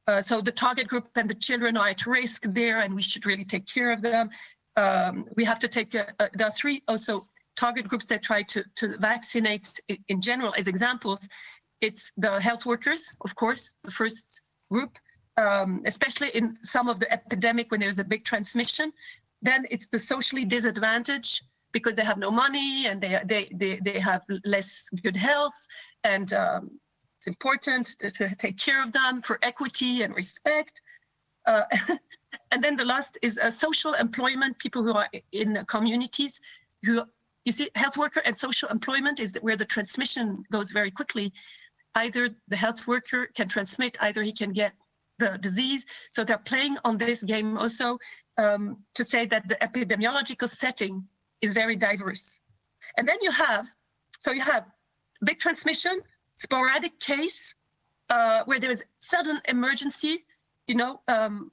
uh, 0.07 0.21
so 0.21 0.41
the 0.41 0.51
target 0.51 0.87
group 0.87 1.07
and 1.15 1.29
the 1.29 1.35
children 1.35 1.77
are 1.77 1.89
at 1.89 2.05
risk 2.07 2.43
there, 2.43 2.79
and 2.79 2.95
we 2.95 3.01
should 3.01 3.25
really 3.25 3.45
take 3.45 3.67
care 3.67 3.91
of 3.91 4.01
them. 4.01 4.29
Um, 4.75 5.25
we 5.35 5.43
have 5.43 5.59
to 5.59 5.67
take, 5.67 5.93
uh, 5.93 6.05
uh, 6.19 6.29
there 6.33 6.47
are 6.47 6.51
three 6.51 6.83
also 6.87 7.27
target 7.55 7.87
groups 7.87 8.05
that 8.07 8.23
try 8.23 8.41
to, 8.43 8.63
to 8.77 8.97
vaccinate 8.97 9.67
i- 9.91 9.99
in 10.07 10.21
general 10.21 10.53
as 10.57 10.67
examples. 10.67 11.27
It's 11.81 12.11
the 12.17 12.39
health 12.39 12.65
workers, 12.65 13.13
of 13.21 13.35
course, 13.35 13.75
the 13.83 13.91
first 13.91 14.41
group, 14.71 14.97
um, 15.37 15.81
especially 15.85 16.29
in 16.29 16.57
some 16.63 16.87
of 16.89 16.99
the 16.99 17.11
epidemic 17.11 17.69
when 17.71 17.79
there's 17.79 17.99
a 17.99 18.03
big 18.03 18.23
transmission. 18.23 18.91
Then 19.41 19.65
it's 19.69 19.87
the 19.87 19.99
socially 19.99 20.45
disadvantaged 20.45 21.43
because 21.71 21.95
they 21.95 22.03
have 22.03 22.17
no 22.17 22.31
money 22.31 22.87
and 22.87 23.01
they 23.01 23.19
they 23.25 23.49
they, 23.53 23.79
they 23.83 23.99
have 23.99 24.23
less 24.43 24.89
good 25.03 25.15
health 25.15 25.55
and 26.03 26.33
um, 26.33 26.71
it's 27.19 27.27
important 27.27 27.97
to, 27.99 28.09
to 28.11 28.33
take 28.35 28.57
care 28.57 28.81
of 28.81 28.93
them 28.93 29.21
for 29.21 29.39
equity 29.41 30.03
and 30.03 30.15
respect. 30.15 30.81
Uh, 31.45 31.63
and 32.51 32.63
then 32.63 32.77
the 32.77 32.85
last 32.85 33.19
is 33.21 33.37
uh, 33.37 33.51
social 33.51 33.93
employment, 33.95 34.57
people 34.57 34.83
who 34.83 34.93
are 34.93 35.09
in 35.33 35.65
communities 35.67 36.39
who, 36.85 37.03
you 37.43 37.51
see, 37.51 37.69
health 37.75 37.97
worker 37.97 38.21
and 38.23 38.37
social 38.37 38.69
employment 38.69 39.19
is 39.19 39.37
where 39.41 39.57
the 39.57 39.65
transmission 39.65 40.43
goes 40.49 40.71
very 40.71 40.89
quickly. 40.91 41.33
Either 41.95 42.29
the 42.47 42.55
health 42.55 42.87
worker 42.87 43.27
can 43.35 43.49
transmit, 43.49 43.97
either 43.99 44.23
he 44.23 44.31
can 44.31 44.53
get 44.53 44.71
the 45.17 45.37
disease. 45.41 45.85
So 46.09 46.23
they're 46.23 46.37
playing 46.37 46.77
on 46.85 46.97
this 46.97 47.21
game 47.21 47.57
also 47.57 47.99
um, 48.39 48.77
to 48.95 49.03
say 49.03 49.25
that 49.25 49.47
the 49.49 49.55
epidemiological 49.55 50.47
setting 50.47 51.05
is 51.41 51.53
very 51.53 51.75
diverse. 51.75 52.39
And 52.97 53.07
then 53.07 53.17
you 53.21 53.31
have, 53.31 53.67
so 54.17 54.31
you 54.31 54.41
have 54.41 54.65
big 55.25 55.39
transmission, 55.39 55.99
sporadic 56.35 56.97
case, 56.99 57.53
uh, 58.09 58.43
where 58.45 58.59
there 58.59 58.71
is 58.71 58.83
sudden 58.97 59.41
emergency, 59.47 60.25
you 60.67 60.75
know, 60.75 61.01
um, 61.09 61.51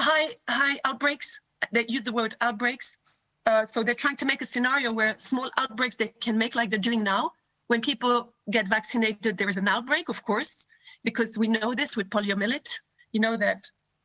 high 0.00 0.28
high 0.48 0.80
outbreaks. 0.84 1.38
They 1.70 1.84
use 1.88 2.04
the 2.04 2.12
word 2.12 2.34
outbreaks. 2.40 2.98
Uh, 3.46 3.66
so 3.66 3.82
they're 3.84 4.02
trying 4.04 4.16
to 4.16 4.24
make 4.24 4.40
a 4.40 4.44
scenario 4.44 4.92
where 4.92 5.14
small 5.18 5.50
outbreaks 5.58 5.96
they 5.96 6.08
can 6.20 6.38
make 6.38 6.54
like 6.54 6.70
they're 6.70 6.88
doing 6.90 7.02
now. 7.02 7.32
When 7.68 7.80
people 7.80 8.32
get 8.50 8.68
vaccinated, 8.68 9.36
there 9.36 9.48
is 9.48 9.58
an 9.58 9.68
outbreak, 9.68 10.08
of 10.08 10.24
course, 10.24 10.66
because 11.04 11.38
we 11.38 11.48
know 11.48 11.74
this 11.74 11.96
with 11.96 12.08
poliomyelitis. 12.10 12.78
You 13.12 13.20
know 13.20 13.36
that 13.36 13.60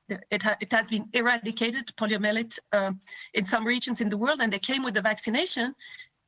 it, 0.10 0.42
ha- 0.42 0.58
it 0.60 0.72
has 0.72 0.90
been 0.90 1.08
eradicated, 1.14 1.94
poliomyelitis, 1.98 2.60
um, 2.74 3.00
in 3.34 3.44
some 3.44 3.66
regions 3.66 4.02
in 4.02 4.10
the 4.10 4.18
world, 4.18 4.40
and 4.42 4.52
they 4.52 4.60
came 4.60 4.84
with 4.84 4.94
the 4.94 5.02
vaccination, 5.02 5.76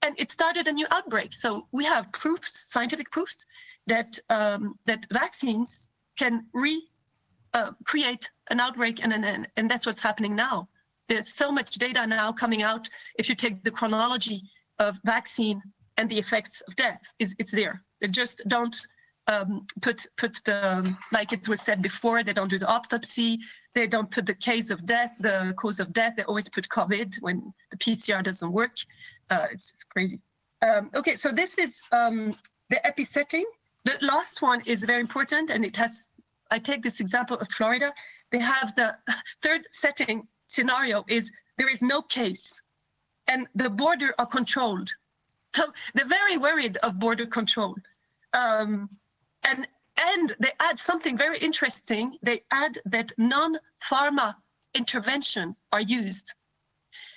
and 0.01 0.16
it 0.17 0.32
started 0.32 0.67
a 0.67 0.72
new 0.72 0.88
outbreak. 0.91 1.33
So 1.33 1.67
we 1.72 1.85
have 1.85 2.11
proofs, 2.11 2.72
scientific 2.72 3.11
proofs, 3.11 3.45
that 3.88 4.17
um, 4.30 4.77
that 4.85 5.06
vaccines 5.11 5.90
can 6.17 6.45
re 6.53 6.88
uh, 7.53 7.72
create 7.85 8.30
an 8.49 8.59
outbreak, 8.59 9.03
and, 9.03 9.14
and 9.14 9.48
and 9.58 9.69
that's 9.69 9.85
what's 9.85 10.01
happening 10.01 10.35
now. 10.35 10.67
There's 11.08 11.33
so 11.33 11.51
much 11.51 11.72
data 11.75 12.06
now 12.06 12.32
coming 12.32 12.61
out. 12.61 12.88
If 13.16 13.30
you 13.30 13.35
take 13.35 13.64
the 13.64 13.72
chronology 13.72 14.43
of 14.77 14.99
vaccine 15.03 15.61
and 15.98 16.08
the 16.08 16.19
effects 16.19 16.61
of 16.61 16.75
death, 16.75 17.01
is 17.17 17.35
it's 17.40 17.51
there. 17.51 17.83
They 17.99 18.08
just 18.08 18.41
don't 18.48 18.80
um, 19.27 19.66
put 19.82 20.06
put 20.17 20.41
the 20.45 20.95
like 21.11 21.33
it 21.33 21.48
was 21.48 21.61
said 21.61 21.82
before. 21.82 22.24
They 22.24 22.33
don't 22.33 22.49
do 22.49 22.59
the 22.59 22.67
autopsy. 22.67 23.40
They 23.75 23.88
don't 23.88 24.09
put 24.09 24.25
the 24.25 24.35
case 24.35 24.72
of 24.72 24.85
death, 24.85 25.14
the 25.19 25.53
cause 25.57 25.80
of 25.80 25.93
death. 25.93 26.15
They 26.17 26.23
always 26.23 26.49
put 26.49 26.67
COVID 26.69 27.22
when 27.22 27.53
the 27.72 27.77
PCR 27.77 28.23
doesn't 28.23 28.51
work. 28.51 28.75
Uh, 29.30 29.48
it's, 29.51 29.69
it's 29.69 29.83
crazy. 29.83 30.22
Um, 30.61 30.89
okay, 30.95 31.15
so 31.15 31.31
this 31.31 31.57
is 31.57 31.81
um, 31.91 32.35
the 32.69 32.85
epi 32.85 33.03
setting. 33.03 33.45
The 33.85 33.98
last 34.01 34.41
one 34.41 34.61
is 34.65 34.83
very 34.83 34.99
important, 34.99 35.49
and 35.49 35.64
it 35.64 35.75
has. 35.77 36.09
I 36.51 36.59
take 36.59 36.81
this 36.83 36.99
example 36.99 37.38
of 37.38 37.48
Florida. 37.49 37.93
They 38.31 38.39
have 38.39 38.75
the 38.75 38.98
third 39.41 39.67
setting 39.72 40.27
scenario 40.48 41.06
is 41.07 41.31
there 41.57 41.69
is 41.69 41.81
no 41.81 42.01
case, 42.01 42.61
and 43.27 43.48
the 43.56 43.69
border 43.69 44.14
are 44.17 44.25
controlled. 44.25 44.89
So 45.56 45.72
they're 45.93 46.06
very 46.06 46.38
worried 46.38 46.77
of 46.77 46.99
border 46.99 47.25
control, 47.25 47.75
um, 48.33 48.89
and 49.43 49.67
and 49.99 50.35
they 50.39 50.51
add 50.59 50.79
something 50.79 51.17
very 51.17 51.37
interesting. 51.39 52.17
They 52.21 52.43
add 52.51 52.79
that 52.85 53.11
non-pharma 53.17 54.35
intervention 54.73 55.55
are 55.71 55.81
used. 55.81 56.33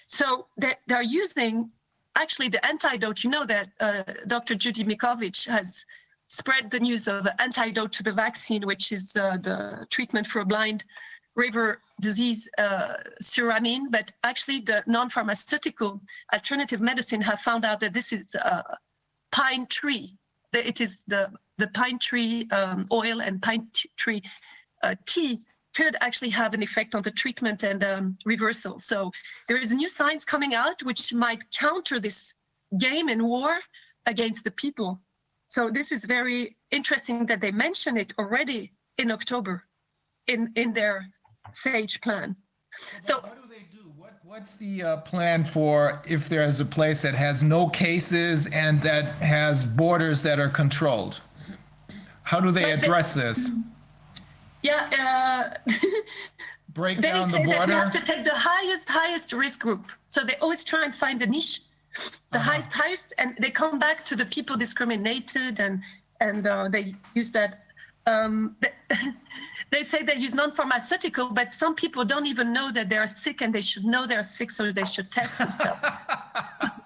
So 0.06 0.46
they, 0.56 0.74
they're 0.86 1.02
using 1.02 1.70
actually 2.16 2.48
the 2.48 2.64
antidote. 2.66 3.24
You 3.24 3.30
know 3.30 3.46
that 3.46 3.68
uh, 3.80 4.02
Dr. 4.26 4.54
Judy 4.54 4.84
Mikovic 4.84 5.46
has 5.48 5.84
spread 6.26 6.70
the 6.70 6.80
news 6.80 7.08
of 7.08 7.26
an 7.26 7.34
antidote 7.38 7.92
to 7.92 8.02
the 8.02 8.12
vaccine, 8.12 8.66
which 8.66 8.92
is 8.92 9.14
uh, 9.16 9.36
the 9.38 9.86
treatment 9.90 10.26
for 10.26 10.44
blind 10.44 10.84
river 11.34 11.80
disease, 12.00 12.48
uh, 12.58 12.94
suramine. 13.22 13.84
But 13.90 14.12
actually, 14.24 14.60
the 14.60 14.82
non-pharmaceutical 14.86 16.00
alternative 16.32 16.80
medicine 16.80 17.20
have 17.22 17.40
found 17.40 17.64
out 17.64 17.80
that 17.80 17.94
this 17.94 18.12
is 18.12 18.34
a 18.34 18.62
pine 19.30 19.66
tree. 19.66 20.16
That 20.52 20.66
It 20.66 20.80
is 20.80 21.04
the 21.04 21.30
the 21.62 21.68
pine 21.68 21.98
tree 21.98 22.48
um, 22.50 22.88
oil 22.90 23.20
and 23.22 23.40
pine 23.40 23.68
tree 23.96 24.20
uh, 24.82 24.96
tea 25.06 25.40
could 25.76 25.94
actually 26.00 26.28
have 26.28 26.52
an 26.54 26.62
effect 26.62 26.94
on 26.96 27.02
the 27.02 27.10
treatment 27.10 27.62
and 27.62 27.84
um, 27.84 28.18
reversal. 28.26 28.78
So 28.80 29.12
there 29.48 29.56
is 29.56 29.72
new 29.72 29.88
science 29.88 30.24
coming 30.24 30.54
out 30.54 30.82
which 30.82 31.14
might 31.14 31.42
counter 31.52 32.00
this 32.00 32.34
game 32.78 33.08
and 33.08 33.22
war 33.22 33.52
against 34.06 34.42
the 34.42 34.50
people. 34.50 35.00
So 35.46 35.70
this 35.70 35.92
is 35.92 36.04
very 36.04 36.56
interesting 36.72 37.26
that 37.26 37.40
they 37.40 37.52
mention 37.52 37.96
it 37.96 38.12
already 38.18 38.72
in 38.98 39.10
October 39.12 39.64
in, 40.26 40.52
in 40.56 40.72
their 40.72 41.06
SAGE 41.52 42.00
plan. 42.00 42.34
So 43.00 43.20
what 43.20 43.40
do 43.40 43.48
they 43.48 43.64
do? 43.70 43.92
What, 43.96 44.18
what's 44.24 44.56
the 44.56 44.82
uh, 44.82 44.96
plan 44.98 45.44
for 45.44 46.02
if 46.08 46.28
there's 46.28 46.58
a 46.58 46.64
place 46.64 47.02
that 47.02 47.14
has 47.14 47.44
no 47.44 47.68
cases 47.68 48.48
and 48.48 48.82
that 48.82 49.04
has 49.22 49.64
borders 49.64 50.22
that 50.22 50.40
are 50.40 50.48
controlled? 50.48 51.20
How 52.22 52.40
do 52.40 52.50
they 52.50 52.62
But 52.62 52.66
they- 52.66 52.72
address 52.86 53.14
this? 53.14 53.50
yeah, 54.62 55.56
uh, 55.66 55.72
Break 56.74 56.98
they 56.98 57.10
down 57.12 57.28
the 57.30 57.36
say 57.36 57.42
that 57.44 57.48
you 57.50 57.56
border? 57.56 57.72
have 57.72 57.90
to 57.90 58.00
take 58.00 58.24
the 58.24 58.34
highest, 58.34 58.88
highest 58.88 59.32
risk 59.34 59.60
group. 59.60 59.90
So 60.08 60.24
they 60.24 60.36
always 60.36 60.64
try 60.64 60.84
and 60.84 60.94
find 60.94 61.20
a 61.22 61.26
niche, 61.26 61.60
the 62.30 62.38
highest, 62.38 62.72
highest, 62.72 63.12
and 63.18 63.36
they 63.38 63.50
come 63.50 63.78
back 63.78 64.04
to 64.06 64.16
the 64.16 64.24
people 64.26 64.56
discriminated 64.56 65.60
and 65.60 65.82
and 66.20 66.46
uh, 66.46 66.68
they 66.70 66.94
use 67.14 67.30
that. 67.32 67.64
Um, 68.06 68.56
they, 68.60 68.70
they 69.70 69.82
say 69.82 70.02
they 70.02 70.14
use 70.14 70.34
non-pharmaceutical, 70.34 71.30
but 71.30 71.52
some 71.52 71.74
people 71.74 72.04
don't 72.04 72.26
even 72.26 72.52
know 72.52 72.70
that 72.72 72.88
they're 72.88 73.06
sick 73.06 73.42
and 73.42 73.52
they 73.52 73.60
should 73.60 73.84
know 73.84 74.06
they're 74.06 74.22
sick, 74.22 74.50
so 74.50 74.72
they 74.72 74.84
should 74.84 75.10
test 75.10 75.36
themselves. 75.38 75.80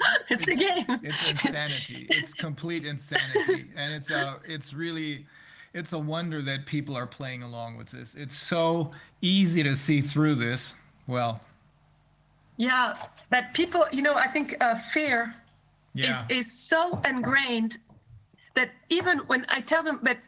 it's 0.28 0.46
a 0.48 0.54
game. 0.54 0.86
It's 1.02 1.28
insanity. 1.30 2.06
It's 2.10 2.34
complete 2.34 2.84
insanity, 2.84 3.66
and 3.76 3.92
it's 3.92 4.10
uh, 4.10 4.38
it's 4.46 4.72
really, 4.72 5.26
it's 5.74 5.92
a 5.92 5.98
wonder 5.98 6.42
that 6.42 6.66
people 6.66 6.96
are 6.96 7.06
playing 7.06 7.42
along 7.42 7.76
with 7.76 7.90
this. 7.90 8.14
It's 8.14 8.36
so 8.36 8.90
easy 9.22 9.62
to 9.62 9.74
see 9.74 10.00
through 10.00 10.36
this. 10.36 10.74
Well, 11.06 11.40
Yeah, 12.56 12.96
but 13.30 13.54
people, 13.54 13.86
you 13.92 14.02
know, 14.02 14.14
I 14.14 14.28
think 14.28 14.56
uh, 14.60 14.76
fear 14.76 15.34
yeah. 15.94 16.24
is, 16.28 16.46
is 16.46 16.52
so 16.52 17.00
ingrained 17.04 17.78
that 18.54 18.70
even 18.88 19.18
when 19.20 19.46
I 19.48 19.60
tell 19.60 19.82
them, 19.82 20.00
but 20.02 20.18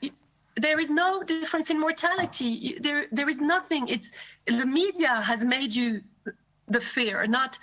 there 0.57 0.79
is 0.79 0.91
no 0.91 1.23
difference 1.23 1.71
in 1.71 1.79
mortality. 1.79 2.79
There, 2.81 3.07
there 3.13 3.29
is 3.29 3.41
nothing. 3.41 3.89
It's 3.89 4.13
the 4.47 4.67
media 4.67 5.09
has 5.09 5.45
made 5.45 5.75
you 5.75 6.03
the 6.69 6.81
fear, 6.81 7.27
not, 7.27 7.59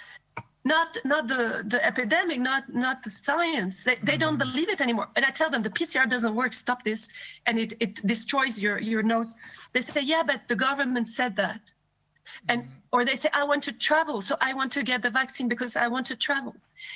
not, 0.67 0.97
not 1.05 1.27
the, 1.27 1.63
the 1.65 1.83
epidemic, 1.83 2.39
not, 2.39 2.63
not 2.73 3.01
the 3.03 3.09
science. 3.09 3.83
They, 3.83 3.97
they 4.03 4.17
don't 4.17 4.37
believe 4.37 4.69
it 4.69 4.81
anymore. 4.81 5.07
And 5.15 5.23
I 5.25 5.31
tell 5.31 5.49
them 5.49 5.63
the 5.63 5.69
PCR 5.69 6.09
doesn't 6.09 6.35
work. 6.35 6.53
Stop 6.53 6.83
this, 6.83 7.07
and 7.45 7.57
it, 7.57 7.73
it 7.79 7.95
destroys 8.05 8.61
your, 8.61 8.77
your 8.79 9.01
nose. 9.01 9.35
They 9.73 9.81
say, 9.81 10.01
yeah, 10.01 10.23
but 10.23 10.47
the 10.47 10.55
government 10.55 11.07
said 11.07 11.35
that. 11.37 11.61
And 12.49 12.67
or 12.91 13.05
they 13.05 13.15
say 13.15 13.29
i 13.33 13.43
want 13.43 13.63
to 13.63 13.71
travel. 13.71 14.21
So 14.21 14.35
i 14.41 14.53
want 14.53 14.71
to 14.73 14.83
get 14.83 15.01
the 15.01 15.09
vaccine 15.09 15.47
because 15.47 15.75
i 15.75 15.87
want 15.87 16.05
to 16.07 16.15
travel. 16.15 16.55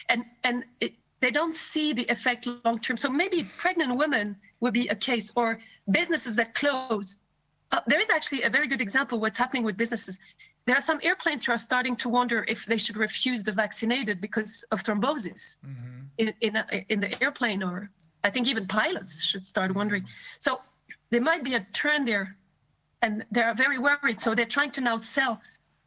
And 0.10 0.26
and 0.44 0.66
it, 0.82 0.94
they 1.22 1.32
don't 1.32 1.56
see 1.56 1.94
the 1.94 2.06
effect 2.16 2.48
long 2.66 2.80
term. 2.80 2.98
So 2.98 3.10
maybe 3.10 3.50
pregnant 3.58 3.96
women 3.96 4.36
would 4.60 4.74
be 4.74 4.88
a 4.90 4.96
case 4.96 5.32
or 5.36 5.60
businesses 5.90 6.36
that 6.36 6.54
close. 6.54 7.20
Uh, 7.72 7.80
there 7.88 8.00
is 8.00 8.10
actually 8.10 8.42
a 8.44 8.50
very 8.50 8.68
good 8.68 8.82
example 8.82 9.20
what's 9.20 9.38
happening 9.38 9.64
with 9.64 9.78
businesses 9.78 10.20
there 10.66 10.78
are 10.78 10.82
some 10.82 11.00
airplanes 11.02 11.46
who 11.46 11.52
are 11.52 11.58
starting 11.58 11.96
to 11.96 12.08
wonder 12.08 12.46
if 12.48 12.66
they 12.66 12.78
should 12.78 12.98
refuse 12.98 13.44
the 13.44 13.52
vaccinated 13.52 14.22
because 14.22 14.64
of 14.72 14.84
thrombosis 14.84 15.58
in 16.18 16.34
in, 16.42 16.56
a, 16.56 16.86
in 16.90 17.00
the 17.00 17.22
airplane 17.24 17.64
or 17.64 17.90
i 18.24 18.30
think 18.30 18.48
even 18.48 18.68
pilots 18.68 19.24
should 19.24 19.46
start 19.46 19.74
wondering 19.74 20.06
so 20.38 20.62
there 21.12 21.22
might 21.22 21.44
be 21.44 21.56
a 21.56 21.66
turn 21.74 22.06
there 22.06 22.38
and 23.02 23.26
they're 23.32 23.54
very 23.54 23.78
worried. 23.78 24.20
So 24.20 24.34
they're 24.34 24.46
trying 24.46 24.72
to 24.72 24.82
now 24.82 24.98
sell 24.98 25.42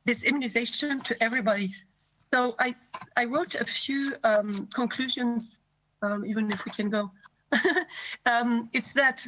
this 0.05 0.25
immunization 0.25 1.01
to 1.01 1.23
everybody. 1.23 1.71
So 2.33 2.55
I, 2.59 2.75
I 3.17 3.25
wrote 3.25 3.55
a 3.55 3.65
few 3.65 4.15
um, 4.25 4.67
conclusions, 4.75 5.61
um, 6.03 6.25
even 6.27 6.51
if 6.51 6.65
we 6.65 6.73
can 6.73 6.91
go. 6.91 7.11
um, 8.27 8.69
it's 8.73 8.93
that 8.95 9.27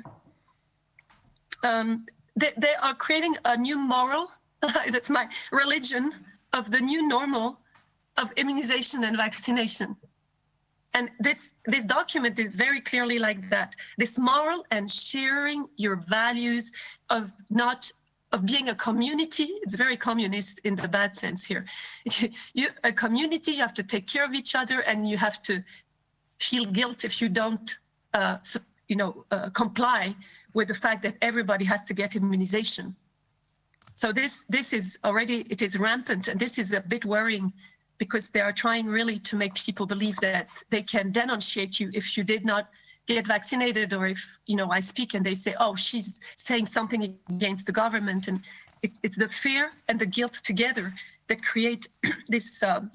um, 1.62 2.04
they, 2.34 2.52
they 2.58 2.74
are 2.82 2.94
creating 2.94 3.36
a 3.44 3.56
new 3.56 3.78
moral, 3.78 4.30
that's 4.90 5.10
my 5.10 5.28
religion, 5.52 6.12
of 6.52 6.70
the 6.70 6.80
new 6.80 7.06
normal 7.06 7.58
of 8.16 8.32
immunization 8.36 9.04
and 9.04 9.16
vaccination. 9.16 9.96
And 10.94 11.10
this 11.20 11.52
this 11.66 11.84
document 11.84 12.38
is 12.38 12.56
very 12.56 12.80
clearly 12.80 13.18
like 13.18 13.50
that. 13.50 13.74
This 13.98 14.18
moral 14.18 14.64
and 14.70 14.90
sharing 14.90 15.68
your 15.76 15.96
values 15.96 16.72
of 17.10 17.30
not 17.50 17.92
of 18.32 18.46
being 18.46 18.70
a 18.70 18.74
community. 18.74 19.48
It's 19.62 19.76
very 19.76 19.96
communist 19.96 20.60
in 20.64 20.74
the 20.74 20.88
bad 20.88 21.14
sense 21.14 21.44
here. 21.44 21.66
You 22.54 22.68
a 22.84 22.92
community. 22.92 23.52
You 23.52 23.60
have 23.60 23.74
to 23.74 23.82
take 23.82 24.06
care 24.06 24.24
of 24.24 24.32
each 24.32 24.54
other, 24.54 24.80
and 24.80 25.08
you 25.08 25.18
have 25.18 25.42
to 25.42 25.62
feel 26.40 26.64
guilt 26.64 27.04
if 27.04 27.20
you 27.20 27.28
don't, 27.28 27.78
uh, 28.14 28.38
you 28.88 28.96
know, 28.96 29.24
uh, 29.30 29.50
comply 29.50 30.16
with 30.54 30.68
the 30.68 30.74
fact 30.74 31.02
that 31.02 31.16
everybody 31.20 31.64
has 31.64 31.84
to 31.84 31.94
get 31.94 32.16
immunization. 32.16 32.96
So 33.96 34.12
this 34.12 34.44
this 34.50 34.74
is 34.74 34.98
already 35.04 35.46
it 35.48 35.62
is 35.62 35.78
rampant, 35.78 36.28
and 36.28 36.38
this 36.38 36.58
is 36.58 36.72
a 36.72 36.80
bit 36.80 37.04
worrying 37.06 37.50
because 37.96 38.28
they 38.28 38.42
are 38.42 38.52
trying 38.52 38.86
really 38.86 39.18
to 39.20 39.36
make 39.36 39.54
people 39.54 39.86
believe 39.86 40.16
that 40.16 40.48
they 40.68 40.82
can 40.82 41.10
denunciate 41.12 41.80
you 41.80 41.90
if 41.94 42.14
you 42.16 42.22
did 42.22 42.44
not 42.44 42.68
get 43.06 43.26
vaccinated 43.26 43.94
or 43.94 44.06
if 44.06 44.20
you 44.44 44.54
know 44.54 44.70
I 44.70 44.80
speak 44.80 45.14
and 45.14 45.24
they 45.24 45.34
say 45.34 45.54
oh 45.58 45.74
she's 45.74 46.20
saying 46.36 46.66
something 46.66 47.16
against 47.30 47.64
the 47.64 47.72
government. 47.72 48.28
And 48.28 48.42
it's, 48.82 49.00
it's 49.02 49.16
the 49.16 49.30
fear 49.30 49.72
and 49.88 49.98
the 49.98 50.06
guilt 50.06 50.34
together 50.44 50.92
that 51.28 51.42
create 51.42 51.88
this 52.28 52.62
um, 52.62 52.90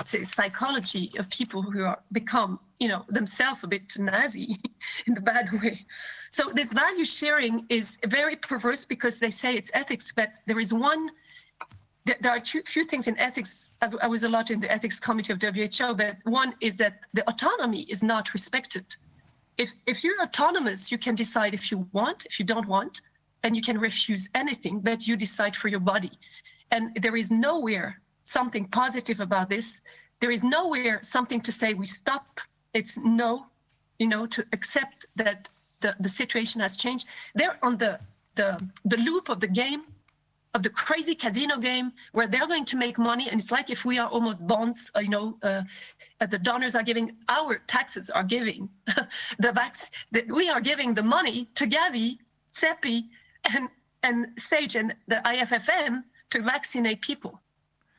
psychology 0.00 1.10
of 1.18 1.28
people 1.30 1.62
who 1.62 1.82
are 1.82 1.98
become 2.12 2.60
you 2.78 2.86
know 2.86 3.04
themselves 3.08 3.64
a 3.64 3.66
bit 3.66 3.92
nazi 3.98 4.56
in 5.06 5.14
the 5.14 5.20
bad 5.20 5.50
way 5.60 5.84
so 6.36 6.42
this 6.60 6.72
value 6.72 7.04
sharing 7.04 7.54
is 7.68 7.86
very 8.06 8.36
perverse 8.36 8.84
because 8.94 9.16
they 9.18 9.30
say 9.30 9.50
it's 9.60 9.70
ethics 9.82 10.12
but 10.18 10.28
there 10.46 10.60
is 10.60 10.70
one 10.74 11.02
there 12.04 12.32
are 12.32 12.40
two 12.40 12.62
few 12.74 12.84
things 12.84 13.08
in 13.08 13.18
ethics. 13.18 13.78
I, 13.80 13.90
I 14.02 14.08
was 14.08 14.24
a 14.24 14.28
lot 14.28 14.50
in 14.50 14.60
the 14.60 14.70
ethics 14.70 15.00
committee 15.00 15.32
of 15.32 15.40
WHO, 15.40 15.94
but 15.94 16.16
one 16.24 16.54
is 16.60 16.76
that 16.76 17.00
the 17.14 17.26
autonomy 17.30 17.82
is 17.94 18.02
not 18.02 18.34
respected. 18.34 18.84
If 19.56 19.70
if 19.86 20.04
you're 20.04 20.20
autonomous, 20.22 20.92
you 20.92 20.98
can 20.98 21.14
decide 21.14 21.54
if 21.54 21.70
you 21.70 21.88
want, 21.92 22.26
if 22.26 22.38
you 22.38 22.44
don't 22.44 22.68
want, 22.68 23.00
and 23.42 23.56
you 23.56 23.62
can 23.62 23.78
refuse 23.78 24.28
anything, 24.34 24.80
but 24.80 25.06
you 25.08 25.16
decide 25.16 25.54
for 25.56 25.68
your 25.68 25.80
body. 25.80 26.12
And 26.72 26.82
there 27.00 27.16
is 27.16 27.30
nowhere 27.30 28.00
something 28.24 28.64
positive 28.68 29.20
about 29.20 29.48
this. 29.48 29.80
There 30.20 30.30
is 30.30 30.42
nowhere 30.42 30.98
something 31.02 31.40
to 31.42 31.52
say 31.52 31.72
we 31.72 31.86
stop. 31.86 32.40
It's 32.74 32.98
no, 32.98 33.46
you 33.98 34.08
know, 34.08 34.26
to 34.26 34.44
accept 34.52 35.06
that 35.16 35.48
the, 35.84 35.94
the 36.00 36.08
situation 36.08 36.58
has 36.62 36.76
changed. 36.84 37.06
They're 37.34 37.58
on 37.62 37.76
the 37.76 37.92
the 38.40 38.48
the 38.92 38.98
loop 39.08 39.28
of 39.34 39.38
the 39.44 39.52
game 39.62 39.82
of 40.54 40.62
the 40.66 40.70
crazy 40.70 41.14
casino 41.24 41.56
game 41.70 41.92
where 42.16 42.28
they're 42.32 42.50
going 42.54 42.64
to 42.72 42.76
make 42.76 42.96
money 43.10 43.26
and 43.30 43.36
it's 43.40 43.52
like 43.58 43.68
if 43.76 43.80
we 43.90 43.94
are 44.02 44.08
almost 44.16 44.40
bonds 44.52 44.78
uh, 44.96 45.00
you 45.06 45.12
know 45.16 45.26
uh, 45.42 45.62
the 46.34 46.40
donors 46.48 46.74
are 46.78 46.86
giving 46.90 47.06
our 47.38 47.52
taxes 47.74 48.06
are 48.18 48.26
giving 48.36 48.60
the 49.44 49.50
vax 49.58 49.74
that 50.14 50.26
we 50.38 50.44
are 50.54 50.62
giving 50.70 50.90
the 51.00 51.06
money 51.18 51.38
to 51.58 51.64
gavi 51.74 52.08
cepi 52.58 52.96
and 53.52 53.68
and 54.06 54.18
sage 54.48 54.74
and 54.80 54.88
the 55.12 55.18
iffm 55.36 55.92
to 56.32 56.38
vaccinate 56.52 57.00
people 57.10 57.34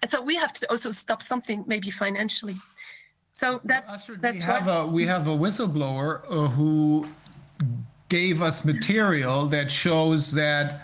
and 0.01 0.09
so 0.14 0.17
we 0.30 0.35
have 0.43 0.53
to 0.53 0.65
also 0.73 0.89
stop 1.03 1.22
something 1.31 1.59
maybe 1.73 1.89
financially 2.03 2.57
So 3.35 3.47
that's 3.72 3.91
Astrid, 3.91 4.22
that's 4.22 4.41
we 4.41 4.45
have 4.53 4.65
what. 4.67 4.81
a 4.81 4.88
we 4.97 5.03
have 5.14 5.27
a 5.27 5.35
whistleblower 5.43 6.11
uh, 6.30 6.47
who 6.57 6.72
gave 8.09 8.42
us 8.42 8.64
material 8.66 9.48
that 9.48 9.72
shows 9.72 10.32
that 10.32 10.82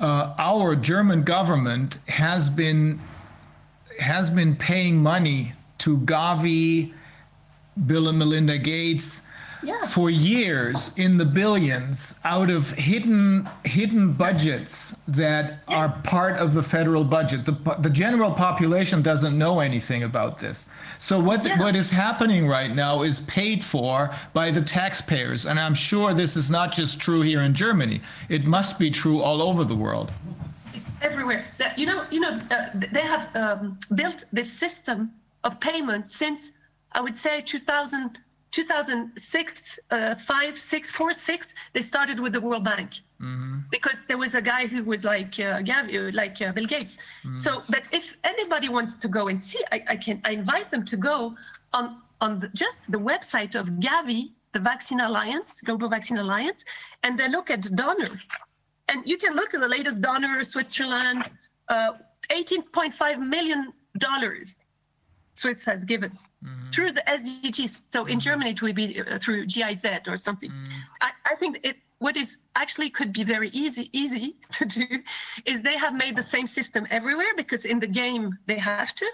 uh, 0.00 0.34
our 0.38 0.74
German 0.76 1.22
government 1.22 1.98
has 2.08 2.50
been 2.50 3.00
has 4.00 4.28
been 4.28 4.56
paying 4.56 5.00
money 5.00 5.52
to 5.78 5.98
Gavi, 5.98 6.92
Bill 7.86 8.08
and 8.08 8.18
Melinda 8.18 8.58
Gates 8.58 9.20
Yeah. 9.62 9.86
for 9.86 10.10
years 10.10 10.92
in 10.96 11.16
the 11.16 11.24
billions 11.24 12.16
out 12.24 12.50
of 12.50 12.70
hidden 12.72 13.48
hidden 13.64 14.12
budgets 14.12 14.96
that 15.08 15.60
are 15.68 15.90
part 16.02 16.36
of 16.38 16.54
the 16.54 16.62
federal 16.62 17.04
budget. 17.04 17.44
The, 17.46 17.56
the 17.78 17.90
general 17.90 18.32
population 18.32 19.00
doesn't 19.00 19.38
know 19.38 19.60
anything 19.60 20.02
about 20.02 20.38
this. 20.40 20.66
So 21.04 21.20
what 21.20 21.44
Yeah. 21.44 21.58
what 21.58 21.76
is 21.76 21.90
happening 21.90 22.48
right 22.48 22.74
now 22.74 23.02
is 23.02 23.20
paid 23.20 23.62
for 23.62 24.14
by 24.32 24.50
the 24.50 24.62
taxpayers, 24.62 25.44
and 25.44 25.60
I'm 25.60 25.74
sure 25.74 26.14
this 26.14 26.34
is 26.34 26.50
not 26.50 26.72
just 26.72 26.98
true 26.98 27.20
here 27.20 27.42
in 27.42 27.52
Germany. 27.52 28.00
It 28.30 28.46
must 28.46 28.78
be 28.78 28.90
true 28.90 29.20
all 29.20 29.42
over 29.42 29.64
the 29.64 29.76
world. 29.76 30.10
everywhere. 31.02 31.44
That, 31.58 31.78
you 31.78 31.84
know, 31.84 32.04
you 32.10 32.20
know, 32.20 32.40
uh, 32.50 32.70
they 32.96 33.02
have 33.02 33.28
um, 33.36 33.78
built 33.94 34.24
this 34.32 34.50
system 34.50 35.12
of 35.46 35.60
payment 35.60 36.10
since 36.10 36.52
I 36.92 37.02
would 37.02 37.14
say 37.14 37.42
2000, 37.42 38.18
2006, 38.54 39.80
uh, 39.90 40.14
five, 40.14 40.56
six, 40.56 40.90
four, 40.90 41.12
six. 41.12 41.54
They 41.72 41.82
started 41.82 42.20
with 42.20 42.32
the 42.32 42.40
World 42.40 42.64
Bank 42.64 43.00
because 43.70 43.98
there 44.06 44.18
was 44.18 44.34
a 44.34 44.42
guy 44.42 44.66
who 44.66 44.84
was 44.84 45.04
like 45.04 45.32
uh, 45.40 45.60
Gavi, 45.70 46.14
like 46.14 46.40
uh, 46.40 46.52
Bill 46.52 46.66
Gates. 46.66 46.96
So, 47.34 47.62
but 47.68 47.82
if 47.90 48.16
anybody 48.22 48.68
wants 48.68 48.94
to 48.94 49.08
go 49.08 49.28
and 49.28 49.40
see, 49.40 49.62
I, 49.72 49.82
I 49.88 49.96
can 49.96 50.20
I 50.24 50.30
invite 50.32 50.70
them 50.70 50.84
to 50.84 50.96
go 50.96 51.34
on 51.72 52.02
on 52.20 52.38
the, 52.38 52.48
just 52.48 52.90
the 52.90 52.98
website 52.98 53.54
of 53.60 53.66
Gavi, 53.86 54.30
the 54.52 54.60
Vaccine 54.60 55.00
Alliance, 55.00 55.60
Global 55.60 55.88
Vaccine 55.88 56.18
Alliance, 56.18 56.64
and 57.02 57.18
they 57.18 57.28
look 57.28 57.50
at 57.50 57.62
donor 57.74 58.12
and 58.88 59.02
you 59.04 59.16
can 59.16 59.34
look 59.34 59.54
at 59.54 59.60
the 59.60 59.68
latest 59.68 60.00
donor, 60.00 60.42
Switzerland, 60.42 61.30
uh, 61.68 61.92
18.5 62.30 63.18
million 63.18 63.72
dollars 63.98 64.66
Swiss 65.34 65.64
has 65.64 65.84
given 65.84 66.16
Mm-hmm. 66.44 66.70
through 66.72 66.92
the 66.92 67.02
SDGs. 67.08 67.84
So 67.90 68.04
in 68.04 68.12
mm-hmm. 68.12 68.18
Germany, 68.18 68.50
it 68.50 68.60
will 68.60 68.74
be 68.74 69.00
uh, 69.00 69.18
through 69.18 69.46
GIZ 69.46 69.86
or 70.06 70.18
something. 70.18 70.50
Mm-hmm. 70.50 70.70
I, 71.00 71.10
I 71.24 71.34
think 71.36 71.60
it 71.62 71.76
what 72.00 72.18
is 72.18 72.36
actually 72.54 72.90
could 72.90 73.14
be 73.14 73.24
very 73.24 73.48
easy 73.48 73.88
easy 73.92 74.36
to 74.52 74.66
do 74.66 74.86
is 75.46 75.62
they 75.62 75.78
have 75.78 75.94
made 75.94 76.16
the 76.16 76.22
same 76.22 76.46
system 76.46 76.86
everywhere 76.90 77.32
because 77.34 77.64
in 77.64 77.80
the 77.80 77.86
game 77.86 78.36
they 78.46 78.58
have 78.58 78.94
to, 78.96 79.06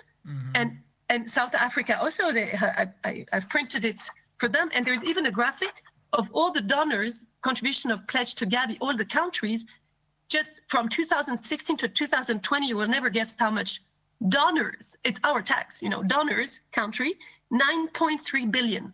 and 0.57 0.78
and 1.09 1.31
South 1.31 1.55
Africa 1.55 2.00
also 2.00 2.33
they 2.33 2.52
I, 2.52 2.89
I, 3.05 3.26
I've 3.33 3.49
printed 3.49 3.84
it 3.84 4.00
for 4.39 4.49
them, 4.49 4.68
and 4.75 4.84
there's 4.84 5.05
even 5.05 5.26
a 5.26 5.31
graphic 5.31 5.75
of 6.12 6.28
all 6.33 6.50
the 6.52 6.60
donors 6.60 7.25
contribution 7.42 7.91
of 7.91 8.07
pledge 8.07 8.34
to 8.34 8.47
Gavi, 8.47 8.76
all 8.81 8.97
the 8.97 9.05
countries, 9.05 9.67
just 10.28 10.62
from 10.68 10.89
2016 10.89 11.76
to 11.78 11.89
2020, 11.89 12.67
you 12.67 12.76
will 12.76 12.89
never 12.89 13.10
guess 13.10 13.34
how 13.39 13.50
much 13.50 13.83
donors, 14.28 14.97
it's 15.05 15.20
our 15.24 15.42
tax, 15.42 15.82
you 15.82 15.89
know, 15.89 16.02
donors 16.02 16.60
country, 16.73 17.15
9.3 17.52 18.50
billion 18.50 18.92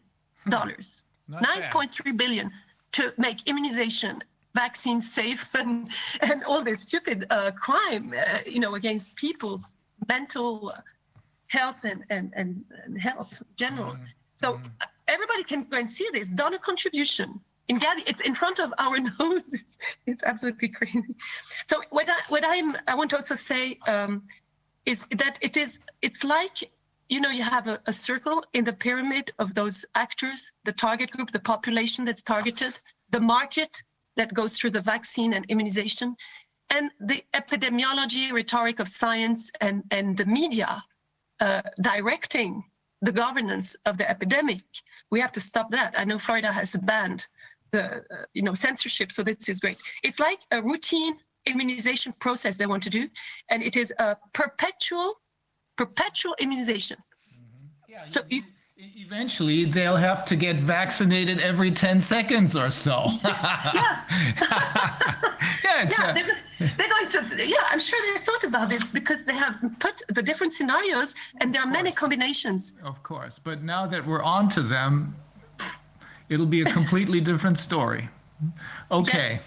dollars, 0.48 1.02
Not 1.28 1.42
9.3 1.42 2.16
billion 2.16 2.50
to 2.92 3.12
make 3.18 3.46
immunization, 3.46 4.22
vaccines 4.54 5.10
safe 5.12 5.54
and, 5.54 5.90
and 6.20 6.44
all 6.44 6.62
this 6.62 6.80
stupid 6.82 7.26
uh, 7.30 7.50
crime, 7.52 8.14
uh, 8.16 8.38
you 8.46 8.60
know, 8.60 8.74
against 8.74 9.16
people's 9.16 9.76
mental 10.08 10.72
health 11.48 11.84
and, 11.84 12.04
and, 12.10 12.32
and, 12.36 12.64
and 12.84 13.00
health 13.00 13.40
in 13.40 13.46
general. 13.56 13.96
So 14.34 14.54
uh, 14.80 14.86
everybody 15.08 15.44
can 15.44 15.64
go 15.64 15.78
and 15.78 15.90
see 15.90 16.08
this 16.12 16.28
donor 16.28 16.58
contribution 16.58 17.40
in 17.68 17.80
Gavi. 17.80 18.02
It's 18.06 18.20
in 18.20 18.34
front 18.34 18.58
of 18.58 18.72
our 18.78 18.98
nose. 19.18 19.52
It's, 19.52 19.78
it's 20.06 20.22
absolutely 20.22 20.68
crazy. 20.68 21.16
So 21.64 21.82
what 21.90 22.08
I 22.08 22.18
what 22.28 22.44
I'm 22.44 22.76
I 22.86 22.94
want 22.94 23.10
to 23.10 23.16
also 23.16 23.34
say 23.34 23.78
um, 23.86 24.22
is 24.86 25.04
that 25.18 25.38
it 25.42 25.56
is 25.56 25.80
it's 26.00 26.24
like 26.24 26.70
you 27.08 27.20
know 27.20 27.30
you 27.30 27.42
have 27.42 27.66
a, 27.66 27.80
a 27.86 27.92
circle 27.92 28.42
in 28.54 28.64
the 28.64 28.72
pyramid 28.72 29.32
of 29.38 29.54
those 29.54 29.84
actors, 29.94 30.52
the 30.64 30.72
target 30.72 31.10
group, 31.10 31.30
the 31.32 31.40
population 31.40 32.04
that's 32.04 32.22
targeted, 32.22 32.78
the 33.10 33.20
market 33.20 33.82
that 34.16 34.32
goes 34.32 34.56
through 34.56 34.70
the 34.70 34.80
vaccine 34.80 35.34
and 35.34 35.44
immunization, 35.46 36.16
and 36.70 36.90
the 37.00 37.22
epidemiology, 37.34 38.32
rhetoric 38.32 38.78
of 38.78 38.88
science, 38.88 39.50
and 39.60 39.82
and 39.90 40.16
the 40.16 40.24
media 40.24 40.82
uh, 41.40 41.62
directing 41.82 42.64
the 43.02 43.12
governance 43.12 43.76
of 43.84 43.98
the 43.98 44.08
epidemic. 44.08 44.62
We 45.10 45.20
have 45.20 45.32
to 45.32 45.40
stop 45.40 45.70
that. 45.72 45.94
I 45.96 46.04
know 46.04 46.18
Florida 46.18 46.50
has 46.50 46.74
banned 46.82 47.26
the 47.72 47.84
uh, 47.84 48.24
you 48.32 48.42
know 48.42 48.54
censorship, 48.54 49.12
so 49.12 49.22
this 49.22 49.48
is 49.48 49.60
great. 49.60 49.78
It's 50.02 50.20
like 50.20 50.40
a 50.52 50.62
routine 50.62 51.18
immunization 51.46 52.12
process 52.20 52.56
they 52.56 52.66
want 52.66 52.82
to 52.82 52.90
do, 52.90 53.08
and 53.50 53.62
it 53.62 53.76
is 53.76 53.92
a 53.98 54.16
perpetual, 54.32 55.14
perpetual 55.76 56.34
immunization. 56.38 56.98
So 58.08 58.20
you, 58.28 58.42
E- 58.78 58.92
Eventually, 58.96 59.64
they'll 59.64 59.96
have 59.96 60.22
to 60.26 60.36
get 60.36 60.56
vaccinated 60.56 61.40
every 61.40 61.70
10 61.70 61.98
seconds 61.98 62.54
or 62.54 62.70
so. 62.70 63.06
yeah, 63.24 64.04
yeah, 65.64 65.82
it's, 65.82 65.98
yeah, 65.98 66.04
uh, 66.08 66.12
they're, 66.12 66.68
they're 66.76 66.88
going 66.88 67.08
to. 67.08 67.46
Yeah, 67.46 67.56
I'm 67.70 67.78
sure 67.78 67.98
they 68.12 68.20
thought 68.20 68.44
about 68.44 68.68
this 68.68 68.84
because 68.84 69.24
they 69.24 69.32
have 69.32 69.56
put 69.78 70.02
the 70.10 70.22
different 70.22 70.52
scenarios, 70.52 71.14
and 71.40 71.54
there 71.54 71.62
are 71.62 71.66
many 71.66 71.90
combinations. 71.90 72.74
Of 72.84 73.02
course, 73.02 73.38
but 73.38 73.62
now 73.62 73.86
that 73.86 74.06
we're 74.06 74.22
on 74.22 74.50
to 74.50 74.60
them, 74.62 75.16
it'll 76.28 76.44
be 76.44 76.60
a 76.60 76.66
completely 76.66 77.20
different 77.22 77.56
story. 77.56 78.10
Okay. 78.90 79.40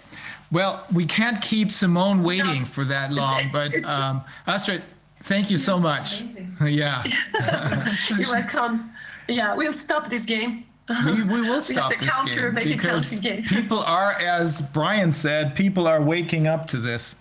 Well, 0.52 0.84
we 0.92 1.04
can't 1.04 1.40
keep 1.40 1.70
Simone 1.70 2.22
waiting 2.22 2.64
for 2.64 2.84
that 2.84 3.12
long, 3.12 3.48
but 3.52 3.84
um, 3.84 4.22
Astrid, 4.46 4.82
thank 5.22 5.50
you 5.50 5.58
so 5.58 5.78
much. 5.78 6.22
Yeah, 6.60 7.04
You're 8.10 8.30
welcome. 8.30 8.90
Yeah, 9.28 9.54
we'll 9.54 9.72
stop 9.72 10.10
this 10.10 10.26
game. 10.26 10.64
we, 11.06 11.22
we 11.22 11.40
will 11.42 11.60
stop 11.72 11.92
to 11.92 11.98
this 11.98 12.10
counter, 12.10 12.50
game 12.50 12.68
because 12.68 13.18
game. 13.20 13.44
people 13.44 13.78
are, 13.80 14.12
as 14.12 14.60
Brian 14.60 15.12
said, 15.12 15.54
people 15.54 15.86
are 15.86 16.02
waking 16.02 16.48
up 16.48 16.66
to 16.68 16.78
this, 16.78 17.14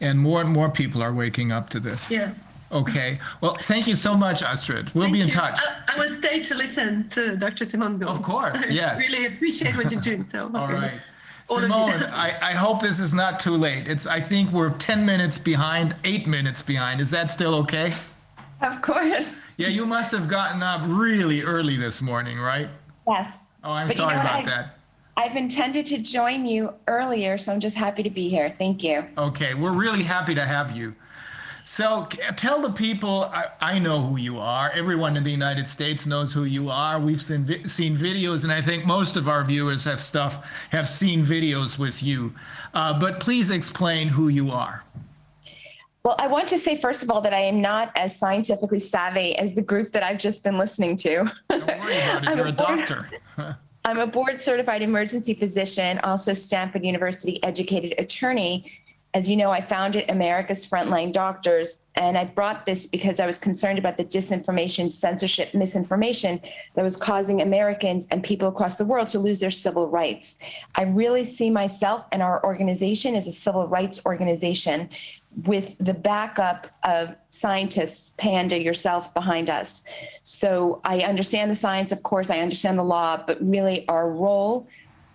and 0.00 0.18
more 0.18 0.40
and 0.40 0.50
more 0.50 0.68
people 0.68 1.02
are 1.02 1.12
waking 1.12 1.52
up 1.52 1.70
to 1.70 1.80
this. 1.80 2.10
Yeah. 2.10 2.34
Okay. 2.72 3.20
Well, 3.40 3.54
thank 3.60 3.86
you 3.86 3.94
so 3.94 4.16
much, 4.16 4.42
Astrid. 4.42 4.92
We'll 4.92 5.10
be 5.10 5.20
in 5.20 5.28
you. 5.28 5.32
touch. 5.32 5.60
I, 5.62 5.94
I 5.94 5.98
will 6.00 6.10
stay 6.10 6.42
to 6.42 6.54
listen 6.56 7.08
to 7.10 7.36
Dr. 7.36 7.64
Simon 7.64 7.98
go. 7.98 8.08
Of 8.08 8.22
course, 8.22 8.64
I 8.64 8.96
really 8.96 9.26
appreciate 9.26 9.76
what 9.76 9.92
you're 9.92 10.00
doing. 10.00 10.26
So 10.28 10.50
All 10.52 10.66
right. 10.66 11.00
All 11.48 11.56
of 11.58 11.62
you. 11.62 11.68
Simone, 11.68 12.02
I, 12.04 12.50
I 12.50 12.52
hope 12.52 12.80
this 12.80 12.98
is 13.00 13.14
not 13.14 13.38
too 13.40 13.56
late. 13.56 13.88
It's 13.88 14.06
I 14.06 14.20
think 14.20 14.50
we're 14.50 14.70
10 14.70 15.04
minutes 15.06 15.38
behind, 15.38 15.94
eight 16.04 16.26
minutes 16.26 16.62
behind. 16.62 17.00
Is 17.00 17.10
that 17.10 17.30
still 17.30 17.54
okay? 17.56 17.92
Of 18.62 18.82
course. 18.82 19.54
Yeah, 19.58 19.68
you 19.68 19.86
must 19.86 20.10
have 20.12 20.28
gotten 20.28 20.62
up 20.62 20.80
really 20.84 21.42
early 21.42 21.76
this 21.76 22.00
morning, 22.02 22.38
right? 22.40 22.68
Yes. 23.06 23.50
Oh, 23.62 23.70
I'm 23.72 23.86
But 23.86 23.96
you 23.96 24.02
sorry 24.02 24.14
know 24.14 24.18
what? 24.18 24.26
about 24.26 24.38
I've- 24.40 24.48
that. 24.50 24.72
I've 25.18 25.34
intended 25.34 25.86
to 25.86 25.98
join 25.98 26.44
you 26.44 26.74
earlier, 26.88 27.38
so 27.38 27.50
I'm 27.50 27.58
just 27.60 27.74
happy 27.74 28.02
to 28.02 28.10
be 28.10 28.28
here. 28.28 28.54
Thank 28.58 28.82
you. 28.84 29.02
Okay, 29.16 29.54
we're 29.54 29.72
really 29.72 30.02
happy 30.02 30.34
to 30.34 30.44
have 30.44 30.76
you. 30.76 30.94
So 31.76 32.08
tell 32.36 32.62
the 32.62 32.70
people, 32.70 33.24
I, 33.24 33.48
I 33.60 33.78
know 33.78 34.00
who 34.00 34.16
you 34.16 34.38
are. 34.38 34.70
Everyone 34.70 35.14
in 35.14 35.22
the 35.22 35.30
United 35.30 35.68
States 35.68 36.06
knows 36.06 36.32
who 36.32 36.44
you 36.44 36.70
are. 36.70 36.98
We've 36.98 37.20
seen, 37.20 37.44
vi- 37.44 37.66
seen 37.66 37.94
videos, 37.94 38.44
and 38.44 38.50
I 38.50 38.62
think 38.62 38.86
most 38.86 39.14
of 39.16 39.28
our 39.28 39.44
viewers 39.44 39.84
have 39.84 40.00
stuff, 40.00 40.42
have 40.70 40.88
seen 40.88 41.22
videos 41.22 41.78
with 41.78 42.02
you. 42.02 42.32
Uh, 42.72 42.98
but 42.98 43.20
please 43.20 43.50
explain 43.50 44.08
who 44.08 44.28
you 44.28 44.50
are. 44.50 44.84
Well, 46.02 46.16
I 46.18 46.28
want 46.28 46.48
to 46.48 46.58
say, 46.58 46.76
first 46.76 47.02
of 47.02 47.10
all, 47.10 47.20
that 47.20 47.34
I 47.34 47.40
am 47.40 47.60
not 47.60 47.92
as 47.94 48.16
scientifically 48.16 48.80
savvy 48.80 49.36
as 49.36 49.52
the 49.52 49.60
group 49.60 49.92
that 49.92 50.02
I've 50.02 50.18
just 50.18 50.42
been 50.42 50.56
listening 50.56 50.96
to. 50.96 51.30
Don't 51.50 51.66
worry 51.66 51.98
about 51.98 52.24
it, 52.24 52.36
you're 52.38 52.46
a 52.46 52.52
doctor. 52.52 53.10
I'm 53.84 53.98
a 53.98 54.06
board 54.06 54.40
certified 54.40 54.80
emergency 54.80 55.34
physician, 55.34 55.98
also 55.98 56.32
Stanford 56.32 56.86
University 56.86 57.42
educated 57.44 57.94
attorney. 57.98 58.64
As 59.16 59.30
you 59.30 59.36
know, 59.38 59.50
I 59.50 59.62
founded 59.62 60.10
America's 60.10 60.66
Frontline 60.66 61.10
Doctors, 61.10 61.78
and 61.94 62.18
I 62.18 62.26
brought 62.26 62.66
this 62.66 62.86
because 62.86 63.18
I 63.18 63.24
was 63.24 63.38
concerned 63.38 63.78
about 63.78 63.96
the 63.96 64.04
disinformation, 64.04 64.92
censorship, 64.92 65.54
misinformation 65.54 66.38
that 66.74 66.82
was 66.82 66.98
causing 66.98 67.40
Americans 67.40 68.06
and 68.10 68.22
people 68.22 68.46
across 68.46 68.76
the 68.76 68.84
world 68.84 69.08
to 69.08 69.18
lose 69.18 69.40
their 69.40 69.50
civil 69.50 69.88
rights. 69.88 70.34
I 70.74 70.82
really 70.82 71.24
see 71.24 71.48
myself 71.48 72.04
and 72.12 72.22
our 72.22 72.44
organization 72.44 73.14
as 73.14 73.26
a 73.26 73.32
civil 73.32 73.66
rights 73.68 74.02
organization 74.04 74.90
with 75.46 75.78
the 75.78 75.94
backup 75.94 76.66
of 76.82 77.16
scientists, 77.30 78.10
Panda, 78.18 78.60
yourself 78.60 79.14
behind 79.14 79.48
us. 79.48 79.80
So 80.24 80.82
I 80.84 81.00
understand 81.00 81.50
the 81.50 81.54
science, 81.54 81.90
of 81.90 82.02
course, 82.02 82.28
I 82.28 82.40
understand 82.40 82.78
the 82.78 82.84
law, 82.84 83.24
but 83.26 83.38
really 83.40 83.88
our 83.88 84.10
role 84.10 84.68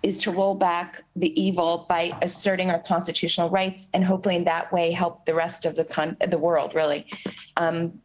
is 0.04 0.22
to 0.24 0.32
roll 0.32 0.56
back 0.56 1.04
the 1.16 1.40
evil 1.40 1.86
by 1.88 2.18
asserting 2.22 2.70
our 2.72 2.80
constitutional 2.80 3.50
rights 3.50 3.88
and 3.94 4.04
hopefully 4.04 4.36
in 4.36 4.44
that 4.46 4.72
way 4.72 4.92
help 4.92 5.26
the 5.26 5.34
rest 5.34 5.66
of 5.66 5.76
the 5.76 5.86
con- 5.86 6.18
the 6.28 6.38
world 6.38 6.74
really. 6.74 7.06
Um, 7.58 8.02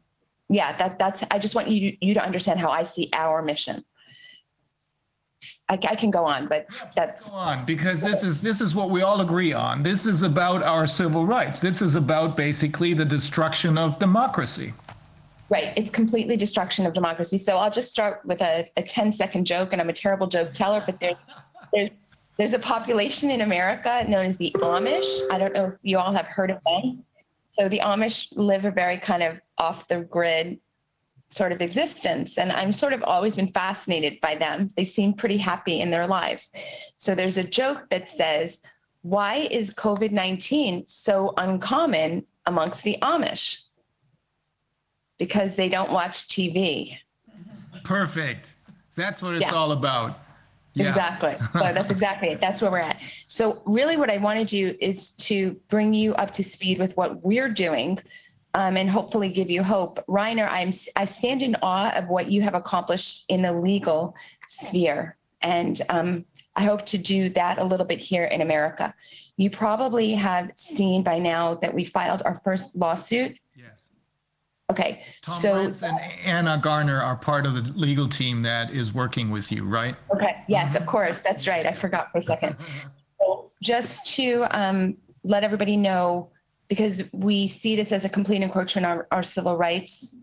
yeah, 0.49 0.77
that 0.77 0.99
that's. 0.99 1.25
I 1.31 1.39
just 1.39 1.55
want 1.55 1.69
you 1.69 1.97
you 2.01 2.15
to 2.15 2.23
understand 2.23 2.61
how 2.61 2.71
I 2.71 2.85
see 2.85 3.09
our 3.13 3.43
mission. 3.43 3.85
I, 5.69 5.75
I 5.75 5.97
can 5.97 6.11
go 6.11 6.25
on, 6.25 6.47
but 6.47 6.67
that's 6.95 7.29
Go 7.29 7.35
on, 7.37 7.65
because 7.65 8.01
this 8.01 8.23
is 8.23 8.41
this 8.41 8.61
is 8.61 8.75
what 8.75 8.91
we 8.91 9.03
all 9.03 9.21
agree 9.21 9.53
on. 9.53 9.83
This 9.83 10.07
is 10.07 10.23
about 10.23 10.63
our 10.63 10.87
civil 10.87 11.27
rights. 11.27 11.61
This 11.61 11.83
is 11.83 11.97
about 11.97 12.37
basically 12.37 12.95
the 12.95 13.05
destruction 13.05 13.77
of 13.77 13.99
democracy. 13.99 14.73
right. 15.49 15.73
It's 15.77 15.91
completely 15.91 16.37
destruction 16.37 16.87
of 16.87 16.93
democracy. 16.93 17.39
So 17.39 17.57
I'll 17.57 17.71
just 17.71 17.91
start 17.91 18.21
with 18.25 18.41
a, 18.41 18.71
a 18.77 18.83
10 18.83 19.13
second 19.13 19.47
joke, 19.47 19.73
and 19.73 19.81
I'm 19.81 19.91
a 19.91 19.93
terrible 19.93 20.29
joke 20.29 20.53
teller, 20.53 20.83
but 20.87 21.01
there's 21.01 21.17
there's 21.73 21.91
there's 22.39 22.53
a 22.53 22.59
population 22.59 23.31
in 23.31 23.41
America 23.41 24.05
known 24.07 24.27
as 24.27 24.37
the 24.37 24.55
Amish. 24.57 25.21
I 25.31 25.39
don't 25.39 25.55
know 25.55 25.67
if 25.67 25.75
you 25.83 25.99
all 25.99 26.13
have 26.13 26.27
heard 26.27 26.51
of 26.51 26.59
them. 26.67 27.03
So 27.47 27.67
the 27.69 27.81
Amish 27.81 28.29
live 28.37 28.67
a 28.67 28.71
very 28.71 28.99
kind 28.99 29.23
of 29.23 29.39
off 29.57 29.89
the 29.89 30.01
grid 30.01 30.61
sort 31.31 31.51
of 31.53 31.63
existence. 31.63 32.37
And 32.37 32.53
I'm 32.53 32.73
sort 32.73 32.93
of 32.93 33.03
always 33.03 33.35
been 33.35 33.51
fascinated 33.53 34.21
by 34.21 34.37
them. 34.37 34.71
They 34.77 34.85
seem 34.85 35.15
pretty 35.15 35.39
happy 35.39 35.81
in 35.81 35.91
their 35.91 36.07
lives. 36.07 36.51
So 36.99 37.15
there's 37.15 37.39
a 37.39 37.43
joke 37.43 37.89
that 37.91 38.07
says, 38.09 38.61
why 39.01 39.49
is 39.51 39.71
COVID 39.71 40.11
19 40.13 40.87
so 40.87 41.33
uncommon 41.39 42.27
amongst 42.45 42.83
the 42.85 42.99
Amish? 43.01 43.61
Because 45.19 45.57
they 45.57 45.71
don't 45.71 45.91
watch 45.91 46.29
TV. 46.29 46.99
Perfect. 47.83 48.57
That's 48.95 49.23
what 49.23 49.35
it's 49.35 49.43
Yeah. 49.51 49.55
all 49.55 49.73
about. 49.73 50.19
Yeah. 50.77 50.89
Exactly. 50.89 51.37
So 51.55 51.73
that's 51.73 51.91
exactly 51.91 52.29
it. 52.29 52.41
That's 52.41 52.61
where 52.61 52.71
we're 52.71 52.79
at. 52.79 52.99
So 53.27 53.63
really 53.65 53.97
what 53.97 54.11
I 54.11 54.19
want 54.19 54.39
to 54.39 54.45
do 54.45 54.77
is 54.79 55.13
to 55.13 55.59
bring 55.69 55.95
you 55.95 56.15
up 56.17 56.33
to 56.35 56.45
speed 56.45 56.79
with 56.79 56.95
what 56.99 57.25
we're 57.25 57.49
doing 57.49 57.99
um, 58.53 58.77
and 58.77 58.89
hopefully 58.89 59.31
give 59.31 59.49
you 59.49 59.63
hope. 59.63 60.05
Reiner, 60.07 60.47
I'm, 60.51 60.73
I 60.95 61.07
stand 61.07 61.41
in 61.41 61.57
awe 61.63 61.93
of 61.93 62.09
what 62.09 62.31
you 62.31 62.43
have 62.43 62.55
accomplished 62.55 63.25
in 63.31 63.41
the 63.41 63.55
legal 63.55 64.15
sphere. 64.49 65.17
And 65.41 65.81
um, 65.89 66.27
I 66.57 66.65
hope 66.65 66.85
to 66.87 66.99
do 66.99 67.31
that 67.31 67.59
a 67.59 67.65
little 67.65 67.87
bit 67.87 67.99
here 67.99 68.25
in 68.25 68.43
America. 68.43 68.95
You 69.39 69.49
probably 69.49 70.13
have 70.13 70.53
seen 70.57 71.03
by 71.03 71.19
now 71.19 71.55
that 71.55 71.73
we 71.73 71.87
filed 71.87 72.21
our 72.27 72.41
first 72.45 72.77
lawsuit. 72.77 73.39
Okay. 74.69 75.03
Tom 75.23 75.41
so 75.41 75.55
Rentz 75.55 75.83
and 75.83 75.99
Anna 76.25 76.59
Garner 76.61 77.01
are 77.01 77.17
part 77.17 77.47
of 77.47 77.55
the 77.55 77.73
legal 77.79 78.09
team 78.09 78.43
that 78.43 78.73
is 78.73 78.93
working 78.93 79.31
with 79.31 79.53
you, 79.53 79.65
right? 79.65 79.95
Okay, 80.13 80.35
yes, 80.49 80.75
of 80.75 80.87
course, 80.87 81.21
that's 81.21 81.47
right. 81.47 81.65
I 81.67 81.73
forgot 81.73 82.11
for 82.13 82.19
a 82.19 82.23
second. 82.23 82.57
So 83.19 83.51
Just 83.63 84.05
to 84.17 84.47
um, 84.51 84.97
let 85.25 85.43
everybody 85.43 85.77
know, 85.77 86.29
because 86.69 87.03
we 87.13 87.49
see 87.49 87.75
this 87.75 87.91
as 87.91 88.05
a 88.05 88.11
complete 88.11 88.43
encroachment 88.43 88.85
on 88.85 88.99
our, 88.99 89.09
our 89.11 89.23
civil 89.23 89.57
rights. 89.57 90.17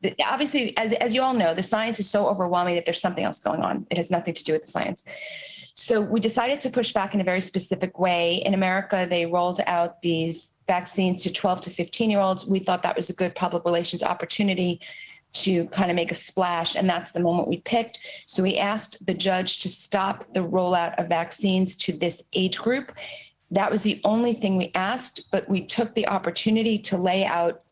the- 0.00 0.14
Obviously, 0.24 0.74
as, 0.78 0.94
as 0.94 1.12
you 1.12 1.20
all 1.20 1.34
know, 1.34 1.52
the 1.54 1.62
science 1.62 2.00
is 2.00 2.08
so 2.08 2.26
overwhelming 2.26 2.74
that 2.76 2.86
there's 2.86 3.00
something 3.00 3.22
else 3.22 3.38
going 3.38 3.60
on. 3.60 3.86
It 3.90 3.98
has 3.98 4.10
nothing 4.10 4.32
to 4.32 4.42
do 4.42 4.54
with 4.54 4.62
the 4.62 4.70
science. 4.70 5.04
So 5.74 6.00
we 6.00 6.20
decided 6.20 6.58
to 6.62 6.70
push 6.70 6.94
back 6.94 7.12
in 7.14 7.20
a 7.20 7.24
very 7.24 7.42
specific 7.42 7.98
way. 7.98 8.36
In 8.46 8.54
America, 8.54 9.06
they 9.08 9.26
rolled 9.26 9.60
out 9.66 10.00
these 10.00 10.54
vaccines 10.70 11.20
to 11.24 11.32
12 11.32 11.62
to 11.62 11.70
15 11.70 12.10
year 12.10 12.20
olds. 12.20 12.46
We 12.46 12.60
thought 12.60 12.84
that 12.84 12.96
was 12.96 13.10
a 13.10 13.12
good 13.12 13.34
public 13.34 13.64
relations 13.64 14.04
opportunity 14.04 14.80
to 15.32 15.66
kind 15.66 15.90
of 15.90 15.96
make 15.96 16.12
a 16.12 16.14
splash, 16.14 16.76
and 16.76 16.88
that's 16.88 17.10
the 17.10 17.18
moment 17.18 17.48
we 17.48 17.58
picked. 17.74 17.98
So 18.26 18.40
we 18.40 18.56
asked 18.56 19.04
the 19.04 19.14
judge 19.14 19.58
to 19.62 19.68
stop 19.68 20.32
the 20.32 20.40
rollout 20.40 20.94
of 20.96 21.08
vaccines 21.08 21.74
to 21.78 21.92
this 21.92 22.22
age 22.34 22.56
group. 22.56 22.92
That 23.50 23.68
was 23.68 23.82
the 23.82 24.00
only 24.04 24.32
thing 24.32 24.56
we 24.56 24.70
asked, 24.76 25.22
but 25.32 25.48
we 25.48 25.60
took 25.66 25.92
the 25.94 26.06
opportunity 26.06 26.78
to 26.78 26.96
lay 26.96 27.24
out 27.24 27.62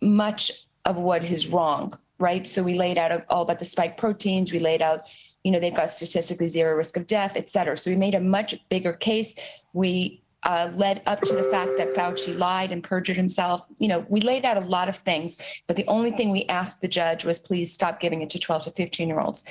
much 0.00 0.52
of 0.84 0.94
what 0.94 1.24
is 1.24 1.48
wrong, 1.48 1.98
right? 2.20 2.46
So 2.46 2.62
we 2.62 2.74
laid 2.74 2.98
out 2.98 3.24
all 3.30 3.42
about 3.42 3.58
the 3.58 3.64
spike 3.64 3.98
proteins. 3.98 4.52
We 4.52 4.60
laid 4.60 4.80
out, 4.80 5.00
you 5.42 5.50
know, 5.50 5.58
they've 5.58 5.74
got 5.74 5.90
statistically 5.90 6.46
zero 6.46 6.76
risk 6.76 6.96
of 6.96 7.08
death, 7.08 7.32
et 7.34 7.50
cetera. 7.50 7.76
So 7.76 7.90
we 7.90 7.96
made 7.96 8.14
a 8.14 8.20
much 8.20 8.54
bigger 8.68 8.92
case. 8.92 9.34
We 9.72 10.22
uh, 10.44 10.70
led 10.74 11.02
up 11.06 11.20
to 11.22 11.34
the 11.34 11.44
fact 11.44 11.72
that 11.78 11.94
Fauci 11.94 12.36
lied 12.36 12.70
and 12.70 12.82
perjured 12.82 13.16
himself. 13.16 13.66
You 13.78 13.88
know, 13.88 14.06
we 14.08 14.20
laid 14.20 14.44
out 14.44 14.56
a 14.56 14.60
lot 14.60 14.88
of 14.88 14.96
things, 14.98 15.38
but 15.66 15.76
the 15.76 15.86
only 15.86 16.10
thing 16.12 16.30
we 16.30 16.44
asked 16.46 16.80
the 16.80 16.88
judge 16.88 17.24
was 17.24 17.38
please 17.38 17.72
stop 17.72 18.00
giving 18.00 18.22
it 18.22 18.30
to 18.30 18.38
12 18.38 18.64
to 18.64 18.70
15 18.72 19.08
year 19.08 19.20
olds. 19.20 19.44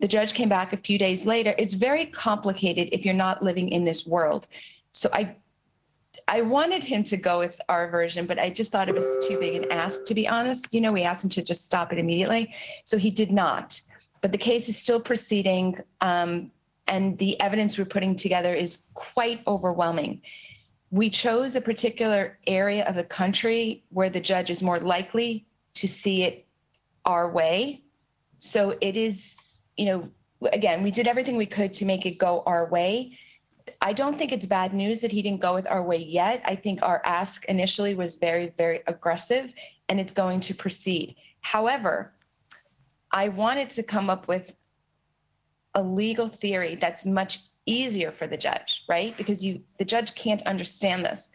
The 0.00 0.08
judge 0.08 0.32
came 0.32 0.48
back 0.48 0.72
a 0.72 0.76
few 0.76 0.98
days 0.98 1.26
later. 1.26 1.54
It's 1.58 1.74
very 1.74 2.06
complicated 2.06 2.88
if 2.92 3.04
you're 3.04 3.14
not 3.14 3.42
living 3.42 3.68
in 3.68 3.84
this 3.84 4.06
world. 4.06 4.46
So 4.92 5.10
I 5.12 5.36
I 6.26 6.42
wanted 6.42 6.84
him 6.84 7.04
to 7.04 7.16
go 7.16 7.38
with 7.38 7.58
our 7.70 7.88
version, 7.90 8.26
but 8.26 8.38
I 8.38 8.50
just 8.50 8.70
thought 8.70 8.88
it 8.88 8.94
was 8.94 9.26
too 9.26 9.38
big 9.38 9.62
an 9.62 9.70
ask, 9.70 10.04
to 10.04 10.14
be 10.14 10.28
honest. 10.28 10.74
You 10.74 10.82
know, 10.82 10.92
we 10.92 11.02
asked 11.02 11.24
him 11.24 11.30
to 11.30 11.42
just 11.42 11.64
stop 11.64 11.90
it 11.90 11.98
immediately. 11.98 12.54
So 12.84 12.98
he 12.98 13.10
did 13.10 13.32
not. 13.32 13.80
But 14.20 14.32
the 14.32 14.38
case 14.38 14.68
is 14.68 14.76
still 14.76 15.00
proceeding. 15.00 15.78
Um, 16.02 16.50
and 16.88 17.16
the 17.18 17.38
evidence 17.40 17.78
we're 17.78 17.84
putting 17.84 18.16
together 18.16 18.54
is 18.54 18.86
quite 18.94 19.40
overwhelming. 19.46 20.22
We 20.90 21.10
chose 21.10 21.54
a 21.54 21.60
particular 21.60 22.38
area 22.46 22.84
of 22.86 22.94
the 22.94 23.04
country 23.04 23.84
where 23.90 24.10
the 24.10 24.20
judge 24.20 24.50
is 24.50 24.62
more 24.62 24.80
likely 24.80 25.46
to 25.74 25.86
see 25.86 26.22
it 26.22 26.46
our 27.04 27.30
way. 27.30 27.82
So 28.38 28.76
it 28.80 28.96
is, 28.96 29.34
you 29.76 29.86
know, 29.86 30.08
again, 30.52 30.82
we 30.82 30.90
did 30.90 31.06
everything 31.06 31.36
we 31.36 31.46
could 31.46 31.72
to 31.74 31.84
make 31.84 32.06
it 32.06 32.18
go 32.18 32.42
our 32.46 32.68
way. 32.70 33.18
I 33.82 33.92
don't 33.92 34.16
think 34.16 34.32
it's 34.32 34.46
bad 34.46 34.72
news 34.72 35.00
that 35.00 35.12
he 35.12 35.20
didn't 35.20 35.40
go 35.40 35.54
with 35.54 35.70
our 35.70 35.82
way 35.82 35.98
yet. 35.98 36.40
I 36.44 36.56
think 36.56 36.82
our 36.82 37.02
ask 37.04 37.44
initially 37.46 37.94
was 37.94 38.14
very, 38.14 38.52
very 38.56 38.80
aggressive 38.86 39.52
and 39.88 40.00
it's 40.00 40.12
going 40.12 40.40
to 40.40 40.54
proceed. 40.54 41.16
However, 41.40 42.14
I 43.10 43.28
wanted 43.28 43.70
to 43.70 43.82
come 43.82 44.08
up 44.08 44.26
with 44.26 44.54
a 45.74 45.82
legal 45.82 46.28
theory 46.28 46.76
that's 46.76 47.04
much 47.04 47.40
easier 47.66 48.10
for 48.10 48.26
the 48.26 48.36
judge, 48.36 48.84
right? 48.88 49.16
Because 49.16 49.44
you 49.44 49.62
the 49.78 49.84
judge 49.84 50.14
can't 50.14 50.42
understand 50.46 51.04
this. 51.04 51.28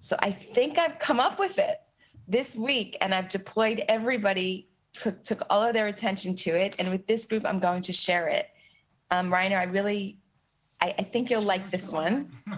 So 0.00 0.16
I 0.20 0.32
think 0.32 0.78
I've 0.78 0.98
come 0.98 1.20
up 1.20 1.38
with 1.38 1.58
it 1.58 1.78
this 2.26 2.56
week 2.56 2.96
and 3.00 3.14
I've 3.14 3.28
deployed 3.28 3.84
everybody 3.88 4.68
took, 4.92 5.42
all 5.50 5.62
of 5.62 5.74
their 5.74 5.86
attention 5.86 6.34
to 6.34 6.50
it 6.50 6.74
and 6.78 6.90
with 6.90 7.06
this 7.06 7.26
group 7.26 7.44
I'm 7.46 7.60
going 7.60 7.82
to 7.82 7.92
share 7.92 8.28
it. 8.28 8.48
Um, 9.10 9.30
Reiner, 9.30 9.58
I 9.58 9.64
really 9.64 10.18
I, 10.80 10.94
I 10.98 11.02
think 11.02 11.30
you'll 11.30 11.42
like 11.42 11.70
this 11.70 11.92
one. 11.92 12.30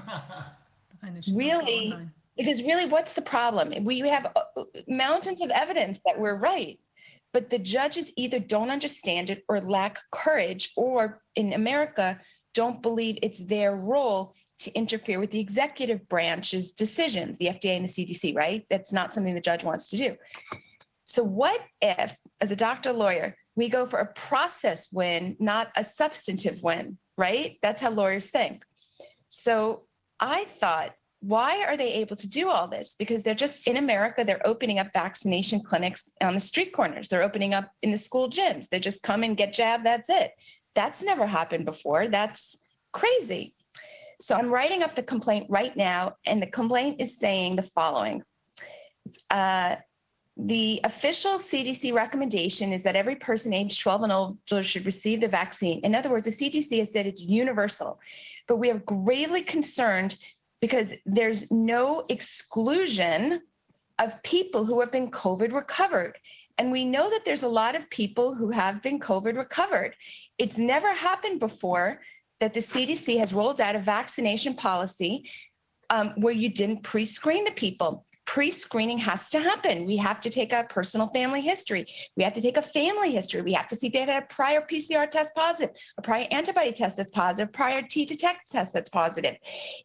Really? 1.32 1.94
Because 2.36 2.62
really, 2.62 2.86
what's 2.86 3.12
the 3.12 3.22
problem? 3.22 3.84
We 3.84 4.00
have 4.00 4.26
uh, 4.36 4.64
mountains 4.88 5.40
of 5.40 5.50
evidence 5.50 5.98
that 6.06 6.18
we're 6.18 6.36
right, 6.36 6.78
but 7.32 7.50
the 7.50 7.58
judges 7.58 8.12
either 8.16 8.38
don't 8.38 8.70
understand 8.70 9.30
it 9.30 9.44
or 9.48 9.60
lack 9.60 9.98
courage, 10.10 10.72
or 10.76 11.22
in 11.36 11.52
America, 11.52 12.20
don't 12.54 12.82
believe 12.82 13.18
it's 13.22 13.40
their 13.40 13.76
role 13.76 14.34
to 14.60 14.72
interfere 14.72 15.18
with 15.18 15.30
the 15.30 15.40
executive 15.40 16.06
branch's 16.08 16.72
decisions, 16.72 17.38
the 17.38 17.46
FDA 17.46 17.76
and 17.76 17.88
the 17.88 17.92
CDC, 17.92 18.36
right? 18.36 18.66
That's 18.68 18.92
not 18.92 19.14
something 19.14 19.34
the 19.34 19.40
judge 19.40 19.64
wants 19.64 19.88
to 19.88 19.96
do. 19.96 20.16
So, 21.04 21.22
what 21.22 21.60
if, 21.80 22.14
as 22.40 22.50
a 22.50 22.56
doctor 22.56 22.92
lawyer, 22.92 23.36
we 23.56 23.68
go 23.68 23.86
for 23.86 23.98
a 23.98 24.12
process 24.12 24.88
win, 24.92 25.36
not 25.40 25.68
a 25.76 25.82
substantive 25.82 26.62
win, 26.62 26.98
right? 27.16 27.58
That's 27.62 27.82
how 27.82 27.90
lawyers 27.90 28.26
think. 28.26 28.64
So, 29.28 29.84
I 30.20 30.44
thought, 30.44 30.94
why 31.20 31.62
are 31.64 31.76
they 31.76 31.92
able 31.94 32.16
to 32.16 32.26
do 32.26 32.48
all 32.48 32.66
this? 32.66 32.94
Because 32.98 33.22
they're 33.22 33.34
just 33.34 33.66
in 33.66 33.76
America, 33.76 34.24
they're 34.24 34.46
opening 34.46 34.78
up 34.78 34.92
vaccination 34.92 35.60
clinics 35.60 36.10
on 36.22 36.34
the 36.34 36.40
street 36.40 36.72
corners. 36.72 37.08
They're 37.08 37.22
opening 37.22 37.52
up 37.52 37.70
in 37.82 37.92
the 37.92 37.98
school 37.98 38.30
gyms. 38.30 38.68
They 38.68 38.80
just 38.80 39.02
come 39.02 39.22
and 39.22 39.36
get 39.36 39.52
jabbed. 39.52 39.84
That's 39.84 40.08
it. 40.08 40.32
That's 40.74 41.02
never 41.02 41.26
happened 41.26 41.66
before. 41.66 42.08
That's 42.08 42.56
crazy. 42.92 43.54
So 44.20 44.34
I'm 44.34 44.50
writing 44.50 44.82
up 44.82 44.94
the 44.94 45.02
complaint 45.02 45.46
right 45.50 45.76
now, 45.76 46.16
and 46.26 46.42
the 46.42 46.46
complaint 46.46 47.00
is 47.00 47.18
saying 47.18 47.56
the 47.56 47.62
following. 47.62 48.22
Uh, 49.28 49.76
the 50.36 50.80
official 50.84 51.32
CDC 51.32 51.92
recommendation 51.92 52.72
is 52.72 52.82
that 52.84 52.96
every 52.96 53.16
person 53.16 53.52
aged 53.52 53.80
12 53.82 54.02
and 54.04 54.12
older 54.12 54.62
should 54.62 54.86
receive 54.86 55.20
the 55.20 55.28
vaccine. 55.28 55.80
In 55.80 55.94
other 55.94 56.08
words, 56.08 56.24
the 56.24 56.30
CDC 56.50 56.78
has 56.78 56.92
said 56.92 57.06
it's 57.06 57.20
universal, 57.20 58.00
but 58.48 58.56
we 58.56 58.70
are 58.70 58.78
gravely 58.78 59.42
concerned 59.42 60.16
because 60.60 60.92
there's 61.06 61.50
no 61.50 62.04
exclusion 62.08 63.42
of 63.98 64.22
people 64.22 64.64
who 64.64 64.80
have 64.80 64.92
been 64.92 65.10
COVID 65.10 65.52
recovered. 65.52 66.18
And 66.58 66.70
we 66.70 66.84
know 66.84 67.08
that 67.10 67.24
there's 67.24 67.42
a 67.42 67.48
lot 67.48 67.74
of 67.74 67.88
people 67.90 68.34
who 68.34 68.50
have 68.50 68.82
been 68.82 68.98
COVID 68.98 69.36
recovered. 69.36 69.94
It's 70.38 70.58
never 70.58 70.92
happened 70.92 71.40
before 71.40 72.00
that 72.40 72.54
the 72.54 72.60
CDC 72.60 73.18
has 73.18 73.32
rolled 73.32 73.60
out 73.60 73.76
a 73.76 73.80
vaccination 73.80 74.54
policy 74.54 75.30
um, 75.90 76.12
where 76.16 76.34
you 76.34 76.48
didn't 76.48 76.82
pre 76.82 77.04
screen 77.04 77.44
the 77.44 77.50
people. 77.52 78.06
Pre-screening 78.30 78.96
has 78.96 79.28
to 79.28 79.40
happen. 79.40 79.84
We 79.84 79.96
have 79.96 80.20
to 80.20 80.30
take 80.30 80.52
a 80.52 80.64
personal 80.68 81.08
family 81.08 81.40
history. 81.40 81.84
We 82.16 82.22
have 82.22 82.32
to 82.34 82.40
take 82.40 82.56
a 82.56 82.62
family 82.62 83.10
history. 83.10 83.42
We 83.42 83.54
have 83.54 83.66
to 83.66 83.74
see 83.74 83.88
if 83.88 83.92
they've 83.92 84.06
had 84.06 84.22
a 84.22 84.26
prior 84.26 84.60
PCR 84.60 85.10
test 85.10 85.34
positive, 85.34 85.74
a 85.98 86.02
prior 86.02 86.28
antibody 86.30 86.70
test 86.70 86.96
that's 86.96 87.10
positive, 87.10 87.52
prior 87.52 87.82
T 87.82 88.04
detect 88.04 88.48
test 88.52 88.72
that's 88.72 88.88
positive. 88.88 89.34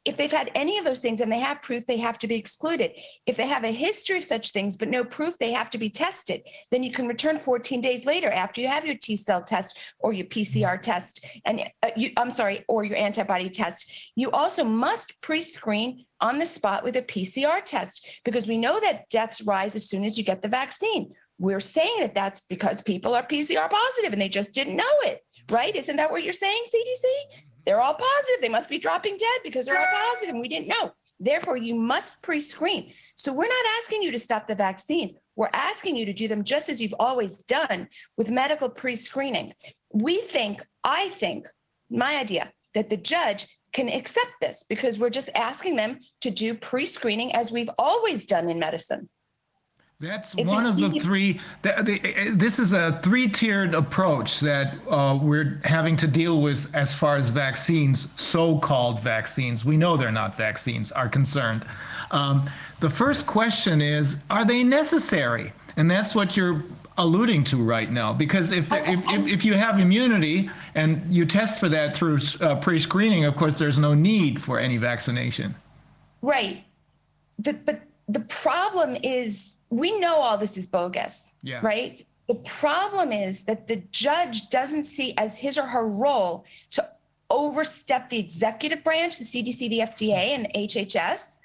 If 0.06 0.16
they've 0.16 0.32
had 0.32 0.52
any 0.54 0.78
of 0.78 0.86
those 0.86 1.00
things 1.00 1.22
and 1.22 1.32
they 1.32 1.40
have 1.40 1.64
proof, 1.64 1.88
they 1.88 1.98
have 1.98 2.20
to 2.20 2.28
be 2.28 2.36
excluded. 2.36 2.92
If 3.26 3.36
they 3.36 3.48
have 3.48 3.64
a 3.64 3.72
history 3.72 4.20
of 4.20 4.26
such 4.26 4.52
things, 4.52 4.78
but 4.78 4.90
no 4.90 5.04
proof, 5.04 5.36
they 5.40 5.52
have 5.52 5.72
to 5.72 5.80
be 5.80 5.90
tested. 5.90 6.44
Then 6.70 6.84
you 6.84 6.92
can 6.92 7.08
return 7.08 7.40
14 7.40 7.82
days 7.82 8.06
later 8.06 8.30
after 8.30 8.62
you 8.62 8.68
have 8.68 8.86
your 8.86 8.98
T 9.02 9.16
cell 9.16 9.42
test 9.42 9.80
or 9.98 10.14
your 10.14 10.28
PCR 10.28 10.80
test, 10.80 11.26
and 11.46 11.62
uh, 11.82 11.90
you, 11.98 12.12
I'm 12.16 12.30
sorry, 12.30 12.64
or 12.68 12.84
your 12.84 12.98
antibody 12.98 13.50
test. 13.50 13.92
You 14.16 14.30
also 14.30 14.64
must 14.64 15.20
pre-screen 15.22 16.06
on 16.22 16.38
the 16.40 16.46
spot 16.46 16.84
with 16.84 16.96
a 16.96 17.02
PCR 17.02 17.64
test 17.64 18.08
because 18.24 18.48
we 18.48 18.58
know 18.58 18.80
that 18.80 19.10
deaths 19.10 19.42
rise 19.42 19.76
as 19.76 19.90
soon 19.90 20.06
as 20.06 20.18
you 20.18 20.24
get 20.24 20.42
the 20.42 20.48
vaccine. 20.48 21.12
We're 21.38 21.60
saying 21.60 21.98
that 22.00 22.16
that's 22.16 22.42
because 22.42 22.82
people 22.82 23.14
are 23.14 23.26
PCR 23.26 23.70
positive 23.70 24.14
and 24.14 24.22
they 24.22 24.30
just 24.30 24.54
didn't 24.54 24.78
know 24.78 24.84
it, 25.04 25.22
right? 25.50 25.76
Isn't 25.76 25.98
that 25.98 26.10
what 26.10 26.24
you're 26.24 26.34
saying, 26.34 26.64
CDC? 26.74 27.38
They're 27.66 27.82
all 27.82 27.96
positive. 27.96 28.42
They 28.42 28.50
must 28.50 28.70
be 28.70 28.80
dropping 28.80 29.18
dead 29.18 29.40
because 29.44 29.66
they're 29.66 29.80
all 29.80 30.12
positive 30.12 30.34
and 30.34 30.42
we 30.42 30.48
didn't 30.48 30.68
know. 30.68 30.92
Therefore, 31.20 31.58
you 31.58 31.76
must 31.76 32.22
pre 32.22 32.42
screen. 32.42 32.92
So, 33.16 33.32
we're 33.32 33.48
not 33.48 33.66
asking 33.82 34.02
you 34.02 34.12
to 34.12 34.20
stop 34.20 34.48
the 34.48 34.56
vaccines. 34.56 35.14
We're 35.38 35.50
asking 35.54 35.96
you 35.96 36.06
to 36.06 36.14
do 36.14 36.28
them 36.28 36.44
just 36.44 36.70
as 36.70 36.82
you've 36.82 36.96
always 37.00 37.38
done 37.38 37.88
with 38.18 38.30
medical 38.30 38.70
pre 38.70 38.96
screening. 38.96 39.54
We 39.94 40.20
think, 40.22 40.66
I 40.84 41.10
think, 41.10 41.48
my 41.90 42.18
idea 42.18 42.52
that 42.74 42.90
the 42.90 42.98
judge 42.98 43.48
can 43.76 43.90
accept 43.90 44.32
this 44.42 44.64
because 44.64 44.98
we're 44.98 45.10
just 45.10 45.30
asking 45.36 45.76
them 45.76 46.00
to 46.22 46.32
do 46.32 46.56
pre 46.56 46.86
screening 46.86 47.36
as 47.36 47.52
we've 47.52 47.70
always 47.78 48.26
done 48.26 48.50
in 48.50 48.58
medicine. 48.58 49.10
That's 50.00 50.36
It's 50.36 50.48
one 50.48 50.66
of 50.66 50.78
the 50.78 51.00
three. 51.00 51.40
The, 51.62 51.76
the, 51.82 52.32
this 52.32 52.60
is 52.60 52.74
a 52.74 53.00
three-tiered 53.02 53.74
approach 53.74 54.42
that 54.42 54.76
uh, 54.90 55.18
we're 55.22 55.62
having 55.64 55.96
to 55.98 56.08
deal 56.08 56.42
with 56.42 56.74
as 56.76 56.94
far 56.94 57.16
as 57.16 57.30
vaccines, 57.30 58.12
so-called 58.22 59.00
vaccines. 59.00 59.64
We 59.64 59.78
know 59.78 59.96
they're 59.96 60.12
not 60.12 60.36
vaccines. 60.36 60.92
Are 60.92 61.08
concerned. 61.08 61.66
Um, 62.12 62.50
the 62.82 62.90
first 62.90 63.26
question 63.26 63.82
is: 63.82 64.18
Are 64.30 64.44
they 64.44 64.64
necessary? 64.64 65.54
And 65.78 65.92
that's 65.92 66.16
what 66.16 66.38
you're 66.38 66.64
alluding 66.98 67.44
to 67.46 67.58
right 67.58 67.92
now. 67.92 68.14
Because 68.14 68.52
if 68.52 68.72
if, 68.74 69.04
if 69.10 69.28
if 69.28 69.46
you 69.46 69.54
have 69.56 69.80
immunity 69.80 70.50
and 70.76 71.12
you 71.14 71.26
test 71.26 71.60
for 71.60 71.70
that 71.70 71.96
through 71.96 72.20
uh, 72.42 72.56
pre-screening, 72.56 73.26
of 73.26 73.36
course, 73.36 73.58
there's 73.58 73.78
no 73.78 73.94
need 73.94 74.42
for 74.42 74.60
any 74.60 74.78
vaccination. 74.78 75.56
Right. 76.22 76.64
The, 77.40 77.54
but 77.54 77.82
the 78.08 78.22
problem 78.22 78.98
is 79.04 79.62
we 79.70 80.00
know 80.00 80.16
all 80.16 80.38
this 80.38 80.58
is 80.58 80.66
bogus, 80.66 81.36
Yeah. 81.44 81.60
right? 81.62 82.06
The 82.28 82.36
problem 82.36 83.12
is 83.12 83.44
that 83.44 83.68
the 83.68 83.78
judge 83.92 84.50
doesn't 84.50 84.86
see 84.86 85.14
as 85.18 85.38
his 85.38 85.58
or 85.58 85.66
her 85.66 85.88
role 85.88 86.46
to 86.72 86.90
overstep 87.30 88.10
the 88.10 88.18
executive 88.18 88.84
branch, 88.84 89.18
the 89.18 89.26
CDC, 89.26 89.70
the 89.70 89.80
FDA, 89.80 90.34
and 90.36 90.46
the 90.46 90.50
HHS, 90.68 91.38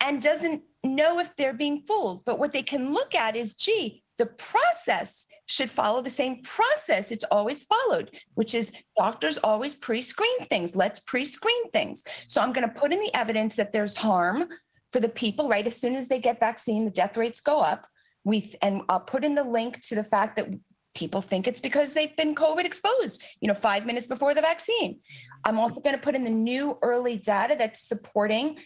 and 0.00 0.22
doesn't 0.22 0.62
know 0.84 1.18
if 1.18 1.34
they're 1.36 1.54
being 1.54 1.80
fooled. 1.80 2.24
But 2.24 2.38
what 2.38 2.52
they 2.52 2.62
can 2.62 2.92
look 2.92 3.14
at 3.14 3.34
is, 3.34 3.54
gee, 3.54 4.02
the 4.18 4.26
process 4.26 5.24
should 5.46 5.70
follow 5.70 6.02
the 6.02 6.10
same 6.10 6.42
process 6.42 7.10
it's 7.10 7.24
always 7.30 7.64
followed, 7.64 8.10
which 8.34 8.54
is 8.54 8.72
doctors 8.96 9.38
always 9.38 9.74
pre 9.74 10.00
screen 10.00 10.46
things. 10.46 10.74
Let's 10.74 11.00
pre 11.00 11.24
screen 11.24 11.70
things. 11.70 12.02
So 12.28 12.40
I'm 12.40 12.52
going 12.52 12.68
to 12.68 12.74
put 12.74 12.92
in 12.92 13.00
the 13.00 13.14
evidence 13.14 13.56
that 13.56 13.72
there's 13.72 13.94
harm 13.94 14.48
for 14.92 15.00
the 15.00 15.08
people, 15.08 15.48
right? 15.48 15.66
As 15.66 15.76
soon 15.76 15.96
as 15.96 16.08
they 16.08 16.20
get 16.20 16.40
vaccine, 16.40 16.84
the 16.84 16.90
death 16.90 17.16
rates 17.16 17.40
go 17.40 17.60
up. 17.60 17.86
We 18.24 18.54
and 18.62 18.82
I'll 18.88 19.00
put 19.00 19.24
in 19.24 19.34
the 19.34 19.44
link 19.44 19.82
to 19.82 19.94
the 19.94 20.04
fact 20.04 20.36
that 20.36 20.48
people 20.94 21.20
think 21.20 21.46
it's 21.46 21.60
because 21.60 21.92
they've 21.92 22.16
been 22.16 22.34
COVID 22.34 22.64
exposed, 22.64 23.22
you 23.40 23.48
know, 23.48 23.54
five 23.54 23.84
minutes 23.84 24.06
before 24.06 24.34
the 24.34 24.40
vaccine. 24.40 24.98
I'm 25.44 25.58
also 25.58 25.80
going 25.80 25.94
to 25.94 26.00
put 26.00 26.14
in 26.14 26.24
the 26.24 26.30
new 26.30 26.78
early 26.82 27.18
data 27.18 27.54
that's 27.56 27.86
supporting 27.86 28.58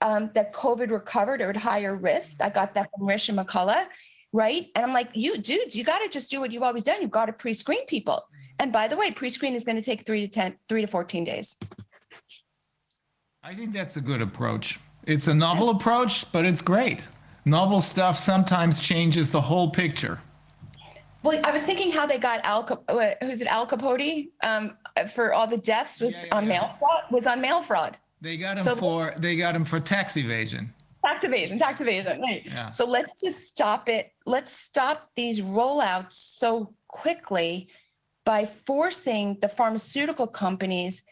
um, 0.00 0.30
that 0.34 0.52
COVID 0.52 0.90
recovered 0.90 1.40
or 1.40 1.50
at 1.50 1.56
higher 1.56 1.96
risk. 1.96 2.42
I 2.42 2.50
got 2.50 2.74
that 2.74 2.88
from 2.96 3.06
Risha 3.06 3.34
McCullough, 3.34 3.86
right? 4.32 4.68
And 4.74 4.84
I'm 4.84 4.92
like, 4.92 5.08
you 5.14 5.38
dudes, 5.38 5.74
you 5.74 5.84
got 5.84 5.98
to 5.98 6.08
just 6.08 6.30
do 6.30 6.40
what 6.40 6.52
you've 6.52 6.62
always 6.62 6.84
done. 6.84 7.00
You've 7.00 7.10
got 7.10 7.26
to 7.26 7.32
pre-screen 7.32 7.86
people. 7.86 8.22
And 8.58 8.72
by 8.72 8.88
the 8.88 8.96
way, 8.96 9.10
pre-screen 9.10 9.54
is 9.54 9.64
going 9.64 9.76
to 9.76 9.82
take 9.82 10.06
three 10.06 10.26
to 10.26 10.28
10, 10.28 10.56
three 10.68 10.80
to 10.80 10.86
14 10.86 11.24
days. 11.24 11.56
I 13.42 13.54
think 13.54 13.72
that's 13.72 13.96
a 13.96 14.00
good 14.00 14.22
approach. 14.22 14.80
It's 15.06 15.28
a 15.28 15.34
novel 15.34 15.70
approach, 15.70 16.30
but 16.32 16.44
it's 16.44 16.62
great. 16.62 17.02
Novel 17.44 17.80
stuff 17.80 18.18
sometimes 18.18 18.80
changes 18.80 19.30
the 19.30 19.40
whole 19.40 19.70
picture. 19.70 20.20
Well, 21.22 21.40
I 21.44 21.50
was 21.50 21.62
thinking 21.62 21.92
how 21.92 22.06
they 22.06 22.18
got 22.18 22.40
Al, 22.44 22.64
Cap- 22.64 22.82
who's 23.22 23.40
it, 23.40 23.46
Al 23.46 23.66
Capote, 23.66 24.26
um, 24.42 24.76
for 25.14 25.32
all 25.32 25.46
the 25.46 25.56
deaths 25.56 26.00
was 26.00 26.12
Yeah, 26.12 26.24
yeah, 26.26 26.34
on 26.36 26.44
yeah. 26.44 26.48
mail 26.48 26.76
fraud, 26.78 27.02
was 27.10 27.26
on 27.26 27.40
mail 27.40 27.62
fraud. 27.62 27.96
They 28.20 28.36
got 28.36 28.58
him 28.58 28.64
So- 28.64 28.76
for 28.76 29.14
they 29.18 29.36
got 29.36 29.54
him 29.54 29.64
for 29.64 29.78
tax 29.78 30.16
evasion. 30.16 30.72
Tax 31.06 31.24
evasion, 31.24 31.58
tax 31.58 31.80
evasion, 31.80 32.20
right? 32.20 32.42
Yeah. 32.44 32.70
So 32.70 32.84
let's 32.84 33.20
just 33.20 33.46
stop 33.46 33.88
it. 33.88 34.12
Let's 34.24 34.50
stop 34.52 35.10
these 35.14 35.40
rollouts 35.40 36.14
so 36.14 36.74
quickly 36.88 37.68
by 38.24 38.46
forcing 38.66 39.38
the 39.40 39.48
pharmaceutical 39.48 40.26
companies 40.26 41.02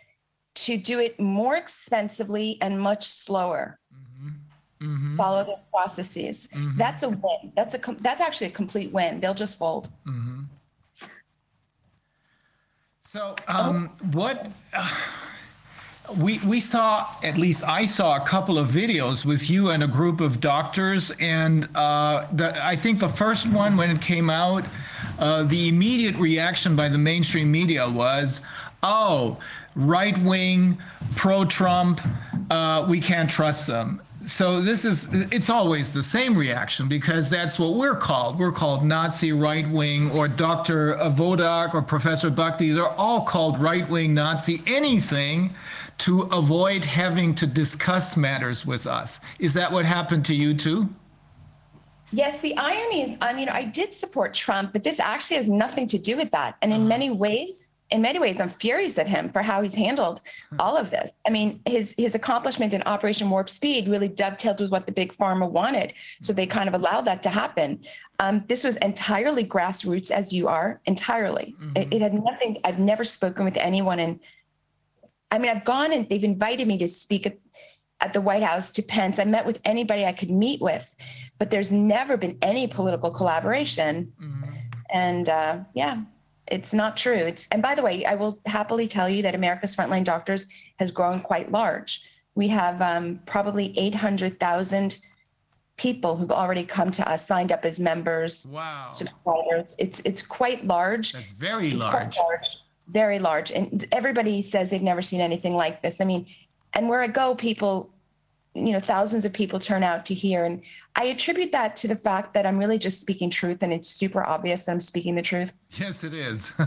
to 0.57 0.77
do 0.77 0.99
it 0.99 1.19
more 1.21 1.57
expensively 1.57 2.59
and 2.61 2.81
much 2.81 3.07
slower. 3.07 3.79
Mm-hmm. 4.83 5.17
Follow 5.17 5.45
the 5.45 5.59
processes. 5.73 6.49
That's 6.77 7.05
a 7.05 7.11
win. 7.11 7.53
That's 7.55 7.75
a 7.75 7.79
com- 7.79 7.99
that's 8.01 8.21
actually 8.21 8.49
a 8.49 8.51
complete 8.51 8.93
win. 8.93 9.21
They'll 9.21 9.33
just 9.33 9.57
fold. 9.57 9.91
So, 13.01 13.37
um, 13.47 13.91
what 14.11 14.51
uh, 14.73 14.91
we 16.13 16.39
we 16.41 16.61
saw, 16.61 17.07
at 17.23 17.39
least 17.39 17.65
I 17.65 17.85
saw 17.87 18.17
a 18.17 18.27
couple 18.27 18.59
of 18.59 18.69
videos 18.69 19.25
with 19.25 19.49
you 19.49 19.71
and 19.71 19.83
a 19.83 19.87
group 19.87 20.21
of 20.21 20.41
doctors, 20.41 21.11
and 21.13 21.69
uh, 21.75 22.27
the, 22.33 22.65
I 22.65 22.77
think 22.77 23.01
the 23.01 23.09
first 23.09 23.47
one 23.47 23.77
when 23.77 23.91
it 23.91 24.03
came 24.03 24.29
out, 24.29 24.65
uh, 25.19 25.45
the 25.45 25.69
immediate 25.69 26.17
reaction 26.17 26.77
by 26.77 26.89
the 26.89 26.99
mainstream 26.99 27.51
media 27.51 27.89
was, 27.89 28.43
"Oh, 28.83 29.39
right 29.75 30.17
wing, 30.19 30.79
pro 31.17 31.45
Trump, 31.47 32.01
uh, 32.51 32.85
we 32.89 33.01
can't 33.01 33.31
trust 33.31 33.67
them." 33.67 34.03
So 34.27 34.61
this 34.61 34.85
is 34.85 35.09
it's 35.13 35.49
always 35.49 35.93
the 35.93 36.03
same 36.03 36.37
reaction 36.37 36.87
because 36.87 37.31
that's 37.31 37.59
what 37.59 37.75
we're 37.75 37.97
called. 37.97 38.39
We're 38.39 38.53
called 38.53 38.85
Nazi 38.85 39.33
right 39.33 39.69
wing 39.71 40.11
or 40.11 40.29
Dr. 40.29 40.97
Vodak 40.97 41.75
or 41.75 41.83
Professor 41.83 42.31
Bhakti. 42.31 42.73
They're 42.73 42.89
all 42.89 43.23
called 43.23 43.59
right 43.59 43.89
wing 43.89 44.15
Nazi 44.15 44.63
anything 44.67 45.55
to 45.99 46.23
avoid 46.23 46.85
having 46.85 47.35
to 47.37 47.47
discuss 47.47 48.17
matters 48.17 48.67
with 48.67 48.87
us. 48.87 49.21
Is 49.39 49.55
that 49.55 49.71
what 49.71 49.85
happened 49.85 50.25
to 50.27 50.35
you 50.35 50.55
too? 50.55 50.89
Yes, 52.13 52.41
the 52.41 52.57
irony 52.57 53.03
is, 53.03 53.17
I 53.21 53.33
mean, 53.33 53.49
I 53.49 53.65
did 53.65 53.93
support 53.93 54.35
Trump, 54.35 54.73
but 54.73 54.85
this 54.85 55.01
actually 55.01 55.37
has 55.37 55.49
nothing 55.49 55.87
to 55.89 55.99
do 55.99 56.17
with 56.17 56.31
that. 56.31 56.57
And 56.63 56.73
in 56.73 56.87
many 56.87 57.11
ways, 57.11 57.71
in 57.91 58.01
many 58.03 58.19
ways, 58.19 58.41
I'm 58.41 58.51
furious 58.51 58.97
at 58.99 59.07
him 59.07 59.31
for 59.31 59.43
how 59.43 59.63
he's 59.63 59.75
handled 59.75 60.21
all 60.59 60.77
of 60.77 60.91
this. 60.91 61.11
I 61.27 61.31
mean, 61.31 61.61
his 61.67 61.95
his 61.99 62.15
accomplishment 62.15 62.73
in 62.73 62.83
Operation 62.83 63.29
Warp 63.31 63.49
Speed 63.49 63.89
really 63.89 64.09
dovetailed 64.09 64.61
with 64.61 64.71
what 64.71 64.87
the 64.87 64.93
big 64.93 65.17
pharma 65.17 65.49
wanted, 65.49 65.93
so 66.23 66.33
they 66.33 66.47
kind 66.47 66.69
of 66.69 66.75
allowed 66.75 67.03
that 67.03 67.23
to 67.25 67.31
happen. 67.31 67.85
Um, 68.21 68.43
this 68.49 68.65
was 68.65 68.77
entirely 68.77 69.45
grassroots, 69.45 70.11
as 70.11 70.33
you 70.33 70.49
are 70.49 70.81
entirely. 70.87 71.55
It, 71.77 71.89
it 71.93 72.01
had 72.01 72.15
nothing. 72.15 72.59
I've 72.65 72.79
never 72.79 73.05
spoken 73.05 73.45
with 73.45 73.57
anyone, 73.57 74.01
and 74.01 74.19
I 75.31 75.39
mean, 75.39 75.51
I've 75.51 75.65
gone 75.65 75.93
and 75.93 76.09
they've 76.09 76.25
invited 76.25 76.69
me 76.69 76.79
to 76.79 76.89
speak 76.89 77.27
at, 77.27 77.39
at 78.01 78.13
the 78.13 78.21
White 78.21 78.43
House 78.43 78.71
to 78.73 78.83
Pence. 78.83 79.19
I 79.19 79.25
met 79.25 79.45
with 79.47 79.61
anybody 79.65 80.05
I 80.05 80.13
could 80.13 80.31
meet 80.31 80.61
with, 80.61 80.95
but 81.39 81.51
there's 81.51 81.73
never 81.73 82.17
been 82.17 82.39
any 82.43 82.67
political 82.67 83.11
collaboration. 83.11 84.13
And 84.91 85.29
uh, 85.29 85.61
yeah, 85.75 86.03
it's 86.47 86.73
not 86.73 86.97
true. 86.97 87.15
It's 87.15 87.49
and 87.51 87.63
by 87.63 87.75
the 87.75 87.83
way, 87.83 88.05
I 88.05 88.15
will 88.15 88.39
happily 88.47 88.87
tell 88.87 89.09
you 89.09 89.23
that 89.23 89.35
America's 89.35 89.75
Frontline 89.75 90.05
Doctors 90.05 90.47
has 90.79 90.91
grown 90.91 91.21
quite 91.21 91.51
large. 91.51 92.03
We 92.37 92.49
have 92.49 92.81
um, 92.83 93.21
probably 93.27 93.77
800,000 93.79 94.99
people 95.77 96.17
who've 96.17 96.31
already 96.31 96.65
come 96.65 96.91
to 96.93 97.09
us, 97.09 97.27
signed 97.27 97.51
up 97.51 97.65
as 97.65 97.81
members, 97.81 98.47
Wow, 98.47 98.91
subscribers. 98.93 99.75
It's 99.79 100.01
it's 100.05 100.23
quite 100.23 100.65
large. 100.67 101.13
that's 101.13 101.33
very 101.33 101.71
quite 101.77 102.17
large. 102.17 102.49
Very 102.89 103.19
large. 103.19 103.51
And 103.51 103.87
everybody 103.93 104.43
says 104.43 104.71
they've 104.71 104.83
never 104.83 105.03
seen 105.03 105.21
anything 105.21 105.55
like 105.55 105.83
this. 105.83 106.01
I 106.01 106.05
mean, 106.05 106.27
and 106.75 106.89
where 106.89 107.03
I 107.03 107.07
go, 107.07 107.35
people, 107.35 107.91
you 108.55 108.73
know, 108.73 108.81
thousands 108.81 109.25
of 109.25 109.33
people 109.33 109.59
turn 109.59 109.83
out 109.83 110.07
to 110.07 110.15
hear. 110.15 110.45
And 110.45 110.63
I 110.97 111.05
attribute 111.05 111.53
that 111.53 111.77
to 111.77 111.89
the 111.89 111.97
fact 111.97 112.35
that 112.35 112.47
I'm 112.47 112.59
really 112.59 112.79
just 112.79 113.01
speaking 113.01 113.31
truth 113.31 113.63
and 113.63 113.73
it's 113.73 113.89
super 113.89 114.25
obvious 114.25 114.65
that 114.65 114.73
I'm 114.73 114.81
speaking 114.81 115.15
the 115.15 115.23
truth. 115.23 115.53
Yes, 115.73 116.05
it 116.05 116.15
is. 116.15 116.53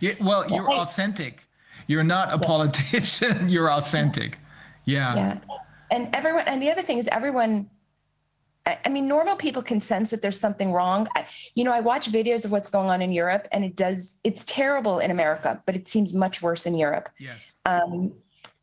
yeah, 0.00 0.14
well, 0.20 0.50
you're 0.50 0.72
authentic. 0.72 1.42
You're 1.86 2.04
not 2.04 2.32
a 2.32 2.38
politician. 2.38 3.48
You're 3.50 3.70
authentic. 3.70 4.38
Yeah. 4.86 5.14
Yeah. 5.14 5.38
And 5.90 6.08
everyone, 6.14 6.44
and 6.46 6.62
the 6.62 6.70
other 6.70 6.82
thing 6.82 6.96
is 6.96 7.08
everyone 7.12 7.68
I, 8.66 8.78
I 8.84 8.88
mean, 8.88 9.06
normal 9.06 9.36
people 9.36 9.62
can 9.62 9.80
sense 9.80 10.10
that 10.10 10.22
there's 10.22 10.38
something 10.38 10.72
wrong. 10.72 11.06
I, 11.16 11.26
you 11.54 11.64
know, 11.64 11.72
I 11.72 11.80
watch 11.80 12.10
videos 12.10 12.44
of 12.44 12.50
what's 12.50 12.70
going 12.70 12.88
on 12.88 13.02
in 13.02 13.12
Europe, 13.12 13.48
and 13.52 13.64
it 13.64 13.76
does. 13.76 14.18
It's 14.24 14.44
terrible 14.44 15.00
in 15.00 15.10
America, 15.10 15.62
but 15.66 15.74
it 15.76 15.88
seems 15.88 16.14
much 16.14 16.42
worse 16.42 16.66
in 16.66 16.74
Europe. 16.74 17.08
Yes. 17.18 17.54
Um, 17.66 18.12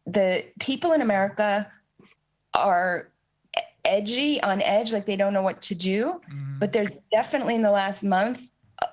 the 0.05 0.45
people 0.59 0.93
in 0.93 1.01
America 1.01 1.71
are 2.53 3.11
edgy 3.85 4.41
on 4.41 4.61
edge, 4.61 4.93
like 4.93 5.05
they 5.05 5.15
don't 5.15 5.33
know 5.33 5.41
what 5.41 5.61
to 5.63 5.75
do. 5.75 6.21
But 6.59 6.73
there's 6.73 6.99
definitely 7.11 7.55
in 7.55 7.61
the 7.61 7.71
last 7.71 8.03
month 8.03 8.41
uh, 8.81 8.87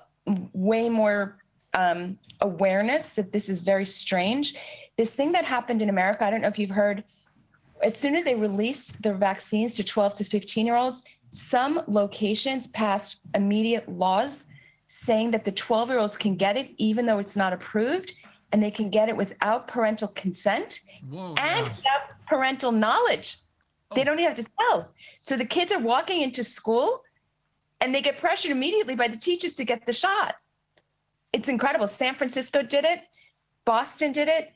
way 0.53 0.89
more 0.89 1.37
um, 1.73 2.17
awareness 2.41 3.09
that 3.09 3.31
this 3.31 3.49
is 3.49 3.61
very 3.61 3.85
strange. 3.85 4.55
This 4.97 5.13
thing 5.13 5.31
that 5.33 5.45
happened 5.45 5.81
in 5.81 5.89
America, 5.89 6.25
I 6.25 6.29
don't 6.29 6.41
know 6.41 6.47
if 6.47 6.59
you've 6.59 6.69
heard, 6.69 7.03
as 7.81 7.95
soon 7.95 8.15
as 8.15 8.23
they 8.23 8.35
released 8.35 9.01
their 9.01 9.13
vaccines 9.13 9.75
to 9.75 9.83
12 9.83 10.15
to 10.15 10.23
15 10.23 10.65
year 10.65 10.75
olds, 10.75 11.03
some 11.31 11.81
locations 11.87 12.67
passed 12.67 13.19
immediate 13.35 13.87
laws 13.87 14.45
saying 14.87 15.31
that 15.31 15.45
the 15.45 15.51
12 15.51 15.89
year 15.89 15.99
olds 15.99 16.17
can 16.17 16.35
get 16.35 16.57
it 16.57 16.71
even 16.77 17.05
though 17.05 17.19
it's 17.19 17.35
not 17.35 17.53
approved 17.53 18.13
and 18.51 18.61
they 18.61 18.71
can 18.71 18.89
get 18.89 19.09
it 19.09 19.15
without 19.15 19.67
parental 19.67 20.07
consent 20.09 20.81
Whoa. 21.09 21.35
and 21.37 21.67
without 21.67 22.25
parental 22.27 22.71
knowledge. 22.71 23.37
They 23.95 24.03
don't 24.03 24.19
even 24.19 24.35
have 24.35 24.45
to 24.45 24.51
tell. 24.59 24.91
So 25.21 25.35
the 25.35 25.45
kids 25.45 25.71
are 25.71 25.79
walking 25.79 26.21
into 26.21 26.43
school 26.43 27.03
and 27.81 27.93
they 27.93 28.01
get 28.01 28.19
pressured 28.19 28.51
immediately 28.51 28.95
by 28.95 29.07
the 29.07 29.17
teachers 29.17 29.53
to 29.53 29.65
get 29.65 29.85
the 29.85 29.93
shot. 29.93 30.35
It's 31.33 31.49
incredible. 31.49 31.87
San 31.87 32.15
Francisco 32.15 32.61
did 32.61 32.85
it, 32.85 33.01
Boston 33.65 34.11
did 34.11 34.27
it. 34.27 34.51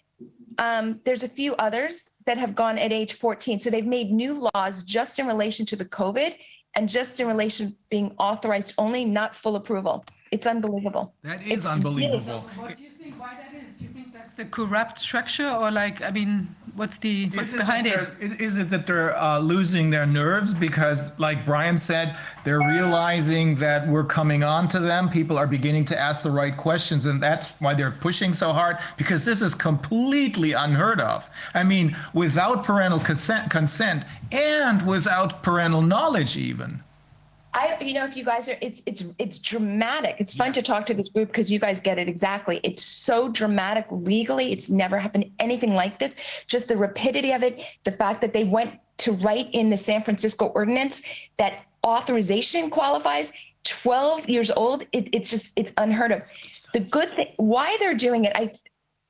Um, 0.58 1.00
there's 1.04 1.24
a 1.24 1.28
few 1.28 1.56
others 1.56 2.12
that 2.26 2.38
have 2.38 2.56
gone 2.56 2.78
at 2.78 2.94
age 2.94 3.14
14. 3.14 3.60
So 3.60 3.70
they've 3.70 3.86
made 3.86 4.12
new 4.12 4.50
laws 4.54 4.84
just 4.84 5.20
in 5.20 5.28
relation 5.28 5.66
to 5.68 5.76
the 5.76 5.86
COVID 5.86 6.36
and 6.76 6.90
just 6.90 7.20
in 7.20 7.28
relation 7.28 7.76
being 7.90 8.14
authorized 8.18 8.74
only, 8.78 9.06
not 9.06 9.36
full 9.36 9.56
approval. 9.56 10.06
It's 10.32 10.48
unbelievable. 10.48 11.14
That 11.24 11.44
is 11.44 11.52
It's 11.52 11.66
unbelievable. 11.66 12.40
What 12.56 12.78
do 12.78 12.84
you 12.84 12.90
think? 12.90 13.20
Why 13.20 13.36
that 13.36 13.54
is? 13.54 13.70
Do 13.78 13.84
you 13.84 13.90
think 13.92 14.14
that's 14.14 14.23
the 14.36 14.46
corrupt 14.46 14.98
structure, 14.98 15.48
or 15.50 15.70
like, 15.70 16.02
I 16.02 16.10
mean, 16.10 16.56
what's 16.76 16.98
the 16.98 17.28
what's 17.30 17.50
Is 17.50 17.54
it 17.54 17.58
behind 17.58 17.86
that 17.86 18.00
it? 18.00 18.20
they're- 18.20 18.34
Is 18.48 18.58
it 18.58 18.70
that 18.72 18.88
they're 18.88 19.16
uh, 19.16 19.38
losing 19.40 19.90
their 19.92 20.06
nerves 20.08 20.54
because, 20.54 21.18
like 21.20 21.46
Brian 21.46 21.78
said, 21.78 22.18
they're 22.44 22.60
realizing 22.60 23.56
that 23.56 23.88
we're 23.88 24.04
coming 24.04 24.44
on 24.44 24.68
to 24.70 24.80
them? 24.80 25.10
People 25.10 25.38
are 25.38 25.46
beginning 25.46 25.86
to 25.86 26.00
ask 26.00 26.24
the 26.24 26.32
right 26.32 26.56
questions, 26.58 27.06
and 27.06 27.22
that's 27.22 27.52
why 27.60 27.74
they're 27.76 27.92
pushing 27.92 28.34
so 28.34 28.54
hard 28.54 28.78
because 28.98 29.24
this 29.24 29.42
is 29.42 29.54
completely 29.54 30.54
unheard 30.54 31.00
of. 31.00 31.30
I 31.54 31.64
mean, 31.64 31.96
without 32.14 32.64
parental 32.64 33.00
consent, 33.00 33.52
consent 33.52 34.06
and 34.32 34.82
without 34.88 35.44
parental 35.44 35.82
knowledge, 35.84 36.38
even. 36.38 36.80
I, 37.56 37.78
you 37.82 37.94
know, 37.94 38.06
if 38.06 38.18
you 38.18 38.26
guys 38.26 38.50
are, 38.50 38.58
it's 38.62 38.82
it's 38.86 39.04
it's 39.20 39.40
dramatic. 39.40 40.16
It's 40.20 40.34
fun 40.34 40.54
to 40.54 40.62
talk 40.64 40.86
to 40.88 40.94
this 40.94 41.10
group 41.10 41.30
because 41.30 41.52
you 41.52 41.60
guys 41.60 41.80
get 41.80 42.00
it 42.00 42.08
exactly. 42.08 42.60
It's 42.64 42.82
so 42.82 43.30
dramatic 43.30 43.86
legally. 43.92 44.52
It's 44.52 44.70
never 44.70 44.98
happened 44.98 45.30
anything 45.40 45.74
like 45.74 46.00
this. 46.00 46.16
Just 46.48 46.68
the 46.68 46.76
rapidity 46.76 47.32
of 47.32 47.44
it, 47.44 47.62
the 47.84 47.92
fact 47.92 48.22
that 48.22 48.34
they 48.34 48.44
went 48.44 48.80
to 48.98 49.12
write 49.14 49.50
in 49.54 49.70
the 49.70 49.78
San 49.78 50.04
Francisco 50.04 50.48
ordinance 50.48 51.04
that 51.38 51.66
authorization 51.86 52.70
qualifies 52.70 53.32
12 53.66 54.30
years 54.30 54.50
old. 54.50 54.88
It, 54.92 55.10
it's 55.12 55.30
just 55.30 55.54
it's 55.56 55.74
unheard 55.78 56.12
of. 56.12 56.24
The 56.74 56.80
good 56.80 57.10
thing, 57.12 57.34
why 57.38 57.78
they're 57.80 57.96
doing 57.96 58.26
it, 58.26 58.34
I 58.36 58.54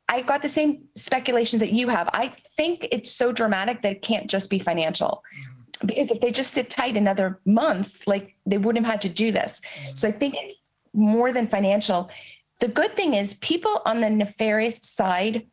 I 0.09 0.21
got 0.21 0.41
the 0.41 0.49
same 0.49 0.83
speculations 0.95 1.61
that 1.61 1.71
you 1.71 1.87
have. 1.87 2.09
I 2.13 2.33
think 2.57 2.87
it's 2.91 3.09
so 3.09 3.31
dramatic 3.31 3.81
that 3.83 3.93
it 3.93 4.01
can't 4.01 4.29
just 4.29 4.49
be 4.49 4.59
financial. 4.59 5.23
Mm-hmm. 5.33 5.52
Because 5.85 6.11
if 6.11 6.19
they 6.21 6.31
just 6.31 6.53
sit 6.53 6.69
tight 6.69 6.97
another 6.97 7.39
month, 7.45 8.03
like 8.07 8.35
they 8.45 8.57
wouldn't 8.57 8.85
have 8.85 8.93
had 8.93 9.01
to 9.01 9.09
do 9.09 9.31
this. 9.31 9.61
Mm-hmm. 9.61 9.95
So 9.95 10.07
I 10.07 10.11
think 10.11 10.35
it's 10.37 10.69
more 10.93 11.33
than 11.33 11.47
financial. 11.47 12.09
The 12.59 12.67
good 12.67 12.95
thing 12.95 13.15
is 13.15 13.33
people 13.35 13.81
on 13.85 14.01
the 14.01 14.09
nefarious 14.09 14.79
side, 14.81 15.47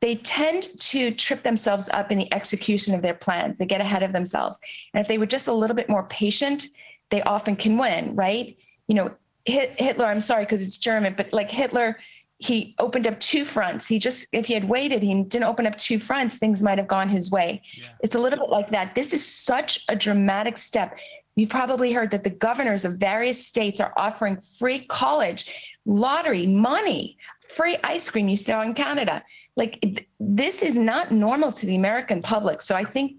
they 0.00 0.16
tend 0.16 0.68
to 0.80 1.12
trip 1.12 1.42
themselves 1.42 1.88
up 1.92 2.10
in 2.10 2.18
the 2.18 2.32
execution 2.32 2.94
of 2.94 3.02
their 3.02 3.14
plans. 3.14 3.58
They 3.58 3.66
get 3.66 3.80
ahead 3.80 4.02
of 4.02 4.12
themselves. 4.12 4.58
And 4.94 5.00
if 5.00 5.08
they 5.08 5.18
were 5.18 5.26
just 5.26 5.48
a 5.48 5.52
little 5.52 5.76
bit 5.76 5.88
more 5.88 6.04
patient, 6.04 6.66
they 7.10 7.22
often 7.22 7.56
can 7.56 7.78
win, 7.78 8.14
right? 8.14 8.56
You 8.86 8.94
know, 8.94 9.14
Hit- 9.44 9.80
Hitler, 9.80 10.04
I'm 10.04 10.20
sorry 10.20 10.44
because 10.44 10.60
it's 10.62 10.76
German, 10.76 11.14
but 11.16 11.32
like 11.32 11.50
Hitler, 11.50 11.98
he 12.38 12.74
opened 12.78 13.06
up 13.06 13.18
two 13.18 13.44
fronts. 13.44 13.86
He 13.86 13.98
just, 13.98 14.26
if 14.32 14.46
he 14.46 14.54
had 14.54 14.68
waited, 14.68 15.02
he 15.02 15.22
didn't 15.24 15.44
open 15.44 15.66
up 15.66 15.76
two 15.76 15.98
fronts, 15.98 16.38
things 16.38 16.62
might 16.62 16.78
have 16.78 16.86
gone 16.86 17.08
his 17.08 17.30
way. 17.30 17.62
It's 18.00 18.14
a 18.14 18.18
little 18.18 18.38
bit 18.38 18.48
like 18.48 18.70
that. 18.70 18.94
This 18.94 19.12
is 19.12 19.26
such 19.26 19.84
a 19.88 19.96
dramatic 19.96 20.56
step. 20.56 20.98
You've 21.34 21.50
probably 21.50 21.92
heard 21.92 22.10
that 22.12 22.24
the 22.24 22.30
governors 22.30 22.84
of 22.84 22.94
various 22.94 23.44
states 23.44 23.80
are 23.80 23.92
offering 23.96 24.40
free 24.40 24.86
college, 24.86 25.76
lottery, 25.84 26.46
money, 26.46 27.18
free 27.48 27.76
ice 27.82 28.08
cream 28.08 28.28
you 28.28 28.36
saw 28.36 28.62
in 28.62 28.74
Canada. 28.74 29.22
Like 29.56 29.80
th- 29.80 30.06
this 30.20 30.62
is 30.62 30.76
not 30.76 31.10
normal 31.10 31.50
to 31.52 31.66
the 31.66 31.76
American 31.76 32.22
public. 32.22 32.62
So 32.62 32.74
I 32.74 32.84
think, 32.84 33.16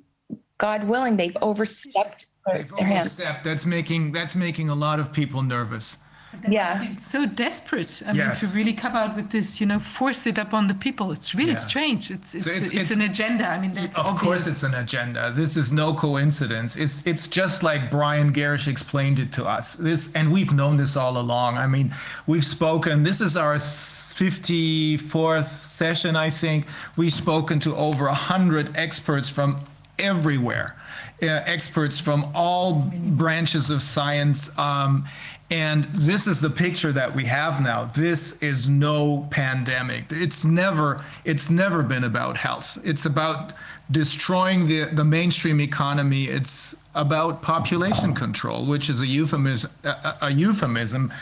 God 0.57 0.83
willing, 0.83 1.15
they've 1.15 1.37
overstepped 1.41 2.25
They've 2.53 2.73
overstepped. 2.73 3.43
That's 3.43 3.65
making 3.65 4.11
that's 4.11 4.35
making 4.35 4.69
a 4.69 4.75
lot 4.75 4.99
of 4.99 5.11
people 5.11 5.41
nervous. 5.41 5.97
Yeah. 6.47 6.83
It's 6.91 7.05
so 7.05 7.25
desperate. 7.25 8.01
I 8.05 8.13
mean, 8.13 8.31
to 8.33 8.47
really 8.47 8.73
come 8.73 8.95
out 8.95 9.15
with 9.15 9.29
this, 9.31 9.59
you 9.59 9.65
know, 9.67 9.79
force 9.79 10.25
it 10.27 10.37
upon 10.37 10.67
the 10.67 10.73
people. 10.75 11.11
It's 11.11 11.33
really 11.35 11.51
Yeah. 11.51 11.57
strange. 11.57 12.11
It's 12.11 12.35
it's, 12.35 12.45
it's- 12.47 12.61
it's, 12.67 12.69
it's- 12.75 12.91
an 12.91 13.01
agenda. 13.01 13.47
I 13.47 13.59
mean, 13.59 13.73
that's 13.73 13.97
of 13.97 14.05
obvious. 14.05 14.23
course 14.23 14.47
it's 14.47 14.63
an 14.63 14.73
agenda 14.75 15.31
this 15.35 15.57
is 15.57 15.71
no 15.71 15.93
coincidence 15.93 16.75
it's 16.75 17.05
it's 17.05 17.27
just 17.27 17.63
like 17.63 17.89
brian 17.91 18.31
Gerrish 18.33 18.67
explained 18.67 19.19
it 19.19 19.31
to 19.33 19.45
us 19.45 19.73
this 19.73 20.11
and 20.13 20.31
we've 20.31 20.53
known 20.53 20.77
this 20.77 20.95
all 20.95 21.17
along 21.17 21.57
i 21.57 21.67
mean 21.67 21.93
we've 22.27 22.45
spoken 22.45 23.03
this 23.03 23.21
is 23.21 23.35
our 23.37 23.55
54th 23.57 25.47
session 25.49 26.15
i 26.15 26.29
think 26.29 26.65
we've 26.97 27.13
spoken 27.13 27.59
to 27.59 27.75
over 27.75 28.05
100 28.05 28.75
experts 28.77 29.29
from 29.29 29.57
everywhere 29.97 30.75
uh, 31.21 31.25
experts 31.45 31.99
from 31.99 32.25
all 32.33 32.73
branches 33.17 33.69
of 33.69 33.81
science 33.83 34.57
um, 34.57 35.05
and 35.51 35.85
this 35.85 36.27
is 36.27 36.39
the 36.39 36.49
picture 36.49 36.91
that 36.91 37.13
we 37.13 37.25
have 37.25 37.61
now. 37.61 37.85
This 37.85 38.41
is 38.41 38.69
no 38.69 39.27
pandemic. 39.31 40.05
It's 40.11 40.43
never 40.43 41.03
it's 41.25 41.49
never 41.49 41.83
been 41.83 42.03
about 42.03 42.37
health. 42.37 42.77
It's 42.83 43.05
about 43.05 43.53
destroying 43.91 44.67
the 44.67 44.85
the 44.85 45.03
mainstream 45.03 45.59
economy. 45.59 46.25
It's 46.25 46.75
about 46.95 47.41
population 47.41 48.15
control 48.15 48.65
which 48.65 48.89
is 48.89 49.01
a 49.01 49.07
euphemism 49.07 49.71
a, 49.83 50.15
a 50.23 50.31
euphemism 50.31 51.13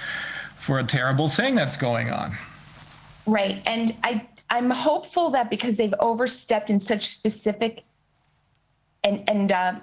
for 0.57 0.79
a 0.79 0.83
terrible 0.83 1.29
thing 1.29 1.55
that's 1.55 1.77
going 1.77 2.09
on. 2.11 2.35
Right. 3.25 3.61
And 3.65 3.95
I, 4.03 4.27
I'm 4.49 4.69
hopeful 4.69 5.29
that 5.31 5.49
because 5.49 5.77
they've 5.77 5.93
overstepped 5.99 6.69
in 6.69 6.79
such 6.79 7.07
specific 7.07 7.83
and, 9.03 9.23
and, 9.29 9.51
uh, 9.51 9.75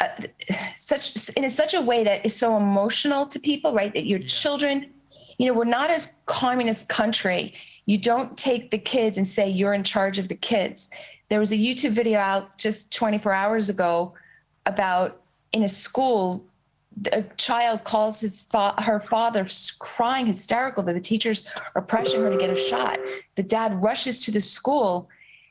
uh, 0.00 0.08
such 0.76 1.28
in 1.30 1.48
such 1.50 1.74
a 1.74 1.80
way 1.80 2.04
that 2.04 2.24
is 2.24 2.34
so 2.34 2.56
emotional 2.56 3.26
to 3.26 3.38
people, 3.38 3.74
right? 3.74 3.92
That 3.92 4.06
your 4.06 4.20
children, 4.20 4.90
you 5.38 5.46
know, 5.46 5.58
we're 5.58 5.64
not 5.64 5.90
as 5.90 6.08
communist 6.26 6.88
country. 6.88 7.54
You 7.86 7.98
don't 7.98 8.36
take 8.36 8.70
the 8.70 8.78
kids 8.78 9.18
and 9.18 9.26
say 9.26 9.48
you're 9.48 9.74
in 9.74 9.82
charge 9.82 10.18
of 10.18 10.28
the 10.28 10.34
kids. 10.34 10.90
There 11.30 11.40
was 11.40 11.52
a 11.52 11.56
YouTube 11.56 11.92
video 11.92 12.18
out 12.18 12.56
just 12.58 12.92
24 12.92 13.32
hours 13.32 13.68
ago 13.68 14.14
about 14.66 15.22
in 15.52 15.62
a 15.62 15.68
school 15.68 16.44
a 17.12 17.22
child 17.36 17.84
calls 17.84 18.20
his 18.20 18.42
fa- 18.42 18.74
her 18.78 18.98
father 18.98 19.46
crying 19.78 20.26
hysterical 20.26 20.82
that 20.82 20.94
the 20.94 21.00
teachers 21.00 21.46
are 21.74 21.82
pressuring 21.82 22.22
her 22.22 22.30
to 22.30 22.38
get 22.38 22.50
a 22.50 22.56
shot 22.56 22.98
the 23.36 23.42
dad 23.42 23.80
rushes 23.82 24.24
to 24.24 24.30
the 24.30 24.40
school 24.40 25.08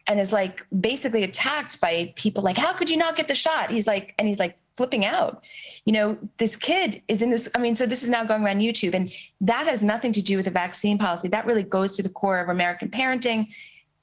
and 0.07 0.19
is 0.19 0.31
like 0.31 0.65
basically 0.79 1.23
attacked 1.23 1.79
by 1.81 2.13
people 2.15 2.43
like 2.43 2.57
how 2.57 2.73
could 2.73 2.89
you 2.89 2.97
not 2.97 3.15
get 3.15 3.27
the 3.27 3.35
shot 3.35 3.69
he's 3.69 3.87
like 3.87 4.13
and 4.17 4.27
he's 4.27 4.39
like 4.39 4.57
flipping 4.75 5.05
out 5.05 5.43
you 5.85 5.93
know 5.93 6.17
this 6.37 6.55
kid 6.55 7.01
is 7.07 7.21
in 7.21 7.31
this 7.31 7.49
i 7.55 7.59
mean 7.59 7.75
so 7.75 7.85
this 7.85 8.03
is 8.03 8.09
now 8.09 8.23
going 8.23 8.43
around 8.43 8.59
youtube 8.59 8.93
and 8.93 9.11
that 9.41 9.67
has 9.67 9.81
nothing 9.81 10.11
to 10.11 10.21
do 10.21 10.37
with 10.37 10.45
the 10.45 10.51
vaccine 10.51 10.97
policy 10.97 11.27
that 11.27 11.45
really 11.45 11.63
goes 11.63 11.95
to 11.95 12.03
the 12.03 12.09
core 12.09 12.39
of 12.39 12.49
american 12.49 12.89
parenting 12.89 13.47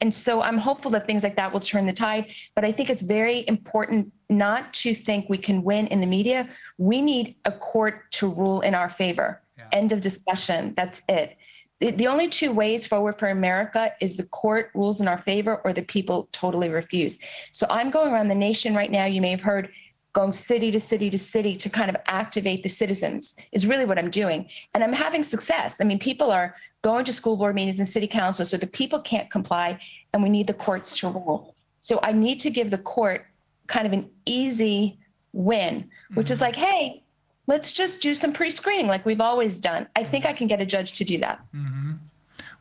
and 0.01 0.15
so 0.15 0.43
I'm 0.43 0.59
hopeful 0.59 0.91
that 0.91 1.07
things 1.07 1.23
like 1.23 1.37
that 1.37 1.51
will 1.51 1.61
turn 1.61 1.87
the 1.87 1.93
tide. 1.93 2.27
But 2.55 2.65
I 2.65 2.73
think 2.73 2.91
it's 2.91 3.01
very 3.01 3.47
important 3.49 4.13
not 4.29 4.75
to 4.75 4.95
think 4.95 5.31
we 5.31 5.39
can 5.39 5.63
win 5.63 5.87
in 5.87 6.01
the 6.01 6.07
media. 6.07 6.47
We 6.77 7.01
need 7.01 7.37
a 7.47 7.53
court 7.53 8.11
to 8.13 8.29
rule 8.29 8.61
in 8.61 8.75
our 8.75 8.91
favor. 8.91 9.41
End 9.73 9.93
of 9.93 10.01
discussion. 10.01 10.75
That's 10.77 11.01
it. 11.09 11.37
The, 11.81 11.91
the 11.91 12.07
only 12.07 12.29
two 12.29 12.53
ways 12.53 12.87
forward 12.87 13.19
for 13.19 13.29
America 13.29 13.93
is 14.01 14.17
the 14.17 14.25
court 14.25 14.71
rules 14.75 15.01
in 15.01 15.09
our 15.09 15.19
favor 15.19 15.61
or 15.65 15.73
the 15.73 15.83
people 15.83 16.29
totally 16.33 16.69
refuse. 16.69 17.19
So 17.53 17.67
I'm 17.69 17.91
going 17.91 18.13
around 18.13 18.29
the 18.29 18.35
nation 18.35 18.75
right 18.75 18.91
now. 18.91 19.07
You 19.07 19.21
may 19.21 19.31
have 19.31 19.41
heard 19.41 19.71
going 20.15 20.33
city 20.33 20.71
to 20.71 20.81
city 20.81 21.11
to 21.11 21.19
city 21.19 21.57
to 21.57 21.69
kind 21.69 21.91
of 21.91 21.97
activate 22.07 22.63
the 22.63 22.69
citizens 22.69 23.35
is 23.53 23.67
really 23.67 23.85
what 23.85 23.99
I'm 23.99 24.11
doing. 24.11 24.49
And 24.73 24.83
I'm 24.83 24.93
having 24.93 25.25
success. 25.25 25.77
I 25.81 25.85
mean, 25.85 25.99
people 25.99 26.31
are 26.31 26.55
going 26.83 27.05
to 27.05 27.13
school 27.13 27.37
board 27.37 27.55
meetings 27.55 27.81
and 27.81 27.89
city 27.89 28.07
council, 28.07 28.45
so 28.45 28.57
the 28.57 28.69
people 28.69 29.01
can't 29.03 29.29
comply, 29.29 29.79
and 30.13 30.23
we 30.23 30.29
need 30.29 30.47
the 30.47 30.55
courts 30.55 30.97
to 31.01 31.09
rule. 31.09 31.57
So 31.83 31.99
I 32.03 32.13
need 32.13 32.39
to 32.41 32.51
give 32.51 32.71
the 32.71 32.79
court 32.79 33.27
kind 33.67 33.87
of 33.87 33.93
an 33.93 34.09
easy 34.25 34.99
win, 35.33 35.91
which 36.15 36.31
is 36.31 36.37
mm-hmm. 36.37 36.45
like, 36.45 36.57
hey, 36.57 37.03
let's 37.47 37.73
just 37.73 38.01
do 38.01 38.15
some 38.15 38.33
pre-screening 38.33 38.87
like 38.87 39.05
we've 39.05 39.21
always 39.21 39.61
done. 39.61 39.87
I 39.97 40.05
think 40.05 40.25
I 40.25 40.33
can 40.33 40.47
get 40.47 40.61
a 40.61 40.67
judge 40.67 40.93
to 40.95 41.05
do 41.05 41.19
that. 41.19 41.41
Mm-hmm. 41.55 41.93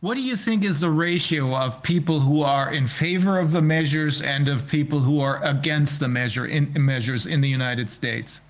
What 0.02 0.16
do 0.16 0.22
you 0.22 0.36
think 0.36 0.66
is 0.66 0.82
the 0.82 0.90
ratio 0.90 1.56
of 1.56 1.82
people 1.82 2.20
who 2.20 2.44
are 2.44 2.74
in 2.74 2.88
favor 2.88 3.40
of 3.40 3.54
the 3.54 3.62
measures 3.62 4.22
and 4.22 4.50
of 4.50 4.68
people 4.68 5.00
who 5.00 5.22
are 5.22 5.42
against 5.46 6.02
the 6.02 6.10
measure 6.10 6.48
in 6.48 6.74
measures 6.78 7.26
in 7.26 7.40
the 7.40 7.48
United 7.48 7.90
States? 7.90 8.42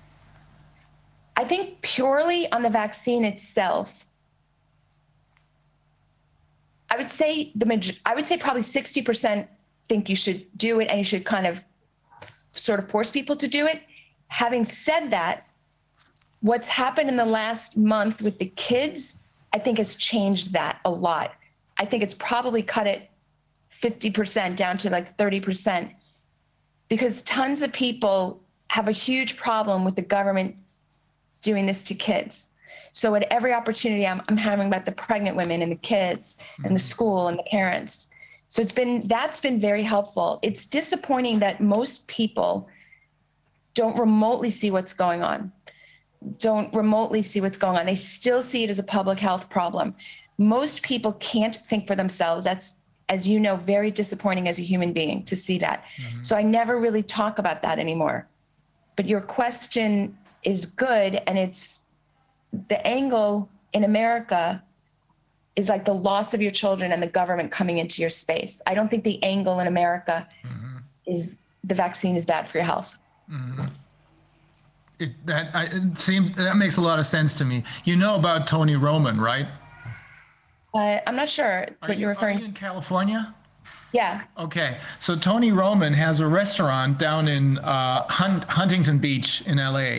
I 1.36 1.44
think 1.44 1.80
purely 1.82 2.50
on 2.50 2.62
the 2.62 2.70
vaccine 2.70 3.24
itself, 3.24 4.04
I 6.90 6.96
would 6.96 7.10
say 7.10 7.52
the 7.54 7.96
I 8.04 8.14
would 8.16 8.26
say 8.26 8.36
probably 8.36 8.62
60% 8.62 9.46
think 9.88 10.08
you 10.08 10.16
should 10.16 10.46
do 10.56 10.80
it 10.80 10.86
and 10.86 10.98
you 10.98 11.04
should 11.04 11.24
kind 11.24 11.46
of 11.46 11.62
sort 12.50 12.80
of 12.80 12.88
force 12.90 13.10
people 13.12 13.36
to 13.36 13.46
do 13.46 13.66
it. 13.66 13.82
Having 14.26 14.64
said 14.64 15.10
that, 15.10 15.43
what's 16.44 16.68
happened 16.68 17.08
in 17.08 17.16
the 17.16 17.24
last 17.24 17.74
month 17.74 18.20
with 18.20 18.38
the 18.38 18.52
kids, 18.56 19.14
I 19.54 19.58
think 19.58 19.78
has 19.78 19.94
changed 19.94 20.52
that 20.52 20.78
a 20.84 20.90
lot. 20.90 21.32
I 21.78 21.86
think 21.86 22.02
it's 22.02 22.12
probably 22.12 22.62
cut 22.62 22.86
it 22.86 23.08
50% 23.82 24.54
down 24.54 24.76
to 24.78 24.90
like 24.90 25.16
30% 25.16 25.90
because 26.90 27.22
tons 27.22 27.62
of 27.62 27.72
people 27.72 28.42
have 28.68 28.88
a 28.88 28.92
huge 28.92 29.38
problem 29.38 29.86
with 29.86 29.96
the 29.96 30.02
government 30.02 30.54
doing 31.40 31.64
this 31.64 31.82
to 31.84 31.94
kids. 31.94 32.48
So 32.92 33.14
at 33.14 33.22
every 33.30 33.54
opportunity, 33.54 34.06
I'm, 34.06 34.20
I'm 34.28 34.36
having 34.36 34.66
about 34.66 34.84
the 34.84 34.92
pregnant 34.92 35.38
women 35.38 35.62
and 35.62 35.72
the 35.72 35.76
kids 35.76 36.36
and 36.58 36.66
the 36.66 36.68
mm-hmm. 36.68 36.76
school 36.76 37.28
and 37.28 37.38
the 37.38 37.42
parents. 37.44 38.08
So 38.48 38.60
it's 38.60 38.70
been 38.70 39.08
that's 39.08 39.40
been 39.40 39.58
very 39.60 39.82
helpful. 39.82 40.40
It's 40.42 40.66
disappointing 40.66 41.38
that 41.38 41.62
most 41.62 42.06
people 42.06 42.68
don't 43.72 43.98
remotely 43.98 44.50
see 44.50 44.70
what's 44.70 44.92
going 44.92 45.22
on. 45.22 45.50
Don't 46.38 46.72
remotely 46.74 47.22
see 47.22 47.40
what's 47.40 47.58
going 47.58 47.76
on. 47.76 47.86
They 47.86 47.96
still 47.96 48.42
see 48.42 48.64
it 48.64 48.70
as 48.70 48.78
a 48.78 48.84
public 48.84 49.18
health 49.18 49.48
problem. 49.50 49.94
Most 50.38 50.82
people 50.82 51.12
can't 51.14 51.56
think 51.56 51.86
for 51.86 51.94
themselves. 51.94 52.44
That's 52.44 52.74
as 53.08 53.28
you 53.28 53.38
know, 53.38 53.56
very 53.56 53.90
disappointing 53.90 54.48
as 54.48 54.58
a 54.58 54.62
human 54.62 54.92
being 54.92 55.22
to 55.24 55.36
see 55.36 55.58
that. 55.58 55.84
Mm-hmm. 56.00 56.22
So 56.22 56.36
I 56.36 56.42
never 56.42 56.80
really 56.80 57.02
talk 57.02 57.38
about 57.38 57.62
that 57.62 57.78
anymore. 57.78 58.26
But 58.96 59.06
your 59.06 59.20
question 59.20 60.16
is 60.42 60.66
good 60.66 61.22
and 61.26 61.38
it's 61.38 61.80
the 62.68 62.84
angle 62.86 63.48
in 63.72 63.84
America 63.84 64.62
is 65.56 65.68
like 65.68 65.84
the 65.84 65.94
loss 65.94 66.34
of 66.34 66.42
your 66.42 66.50
children 66.50 66.92
and 66.92 67.02
the 67.02 67.06
government 67.06 67.50
coming 67.50 67.78
into 67.78 68.00
your 68.00 68.10
space. 68.10 68.60
I 68.66 68.74
don't 68.74 68.90
think 68.90 69.04
the 69.04 69.22
angle 69.22 69.60
in 69.60 69.66
America 69.66 70.26
mm-hmm. 70.44 70.78
is 71.06 71.34
the 71.62 71.74
vaccine 71.74 72.16
is 72.16 72.26
bad 72.26 72.48
for 72.48 72.58
your 72.58 72.64
health. 72.64 72.96
Mm-hmm. 73.30 73.66
It, 74.98 75.10
that 75.26 75.54
I, 75.54 75.64
it 75.64 75.98
seems 76.00 76.34
that 76.36 76.56
makes 76.56 76.76
a 76.76 76.80
lot 76.80 76.98
of 76.98 77.06
sense 77.06 77.36
to 77.38 77.44
me. 77.44 77.64
You 77.84 77.96
know 77.96 78.14
about 78.14 78.46
Tony 78.46 78.76
Roman, 78.76 79.20
right? 79.20 79.46
Uh, 80.72 80.98
I'm 81.06 81.16
not 81.16 81.28
sure 81.28 81.62
Are 81.62 81.68
what 81.88 81.90
you, 81.96 82.02
you're 82.02 82.10
are 82.10 82.14
referring. 82.14 82.38
you 82.38 82.44
in 82.46 82.52
California? 82.52 83.34
Yeah. 83.92 84.22
Okay, 84.36 84.78
so 84.98 85.14
Tony 85.14 85.52
Roman 85.52 85.92
has 85.92 86.18
a 86.18 86.26
restaurant 86.26 86.98
down 86.98 87.28
in 87.28 87.58
uh, 87.58 88.02
Hunt, 88.08 88.42
Huntington 88.44 88.98
Beach 88.98 89.42
in 89.46 89.58
LA, 89.58 89.98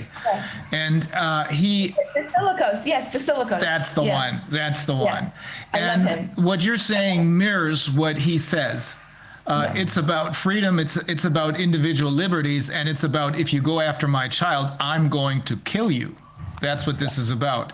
and 0.73 1.07
uh, 1.13 1.45
he 1.45 1.95
Basilicos. 2.13 2.85
Yes, 2.85 3.09
Basilicos. 3.09 3.61
That's 3.61 3.93
the 3.93 4.03
Yeah. 4.03 4.13
one. 4.31 4.41
That's 4.49 4.83
the 4.83 4.95
Yeah. 4.95 4.99
one. 5.21 5.31
I 5.73 5.79
love 5.79 5.99
and 6.07 6.07
him. 6.09 6.43
what 6.43 6.61
you're 6.61 6.75
saying 6.75 7.37
mirrors 7.37 7.89
what 7.89 8.17
he 8.17 8.37
says. 8.37 8.93
Uh, 9.47 9.71
It's 9.75 9.97
about 9.97 10.35
freedom. 10.35 10.79
It's 10.79 10.97
it's 10.97 11.25
about 11.25 11.59
individual 11.59 12.11
liberties, 12.11 12.69
and 12.69 12.89
it's 12.89 13.03
about 13.03 13.37
if 13.37 13.53
you 13.53 13.61
go 13.61 13.79
after 13.79 14.07
my 14.07 14.27
child, 14.27 14.71
I'm 14.79 15.07
going 15.09 15.43
to 15.43 15.55
kill 15.57 15.91
you. 15.91 16.15
That's 16.61 16.87
what 16.87 16.97
this 16.97 17.17
is 17.17 17.29
about. 17.31 17.73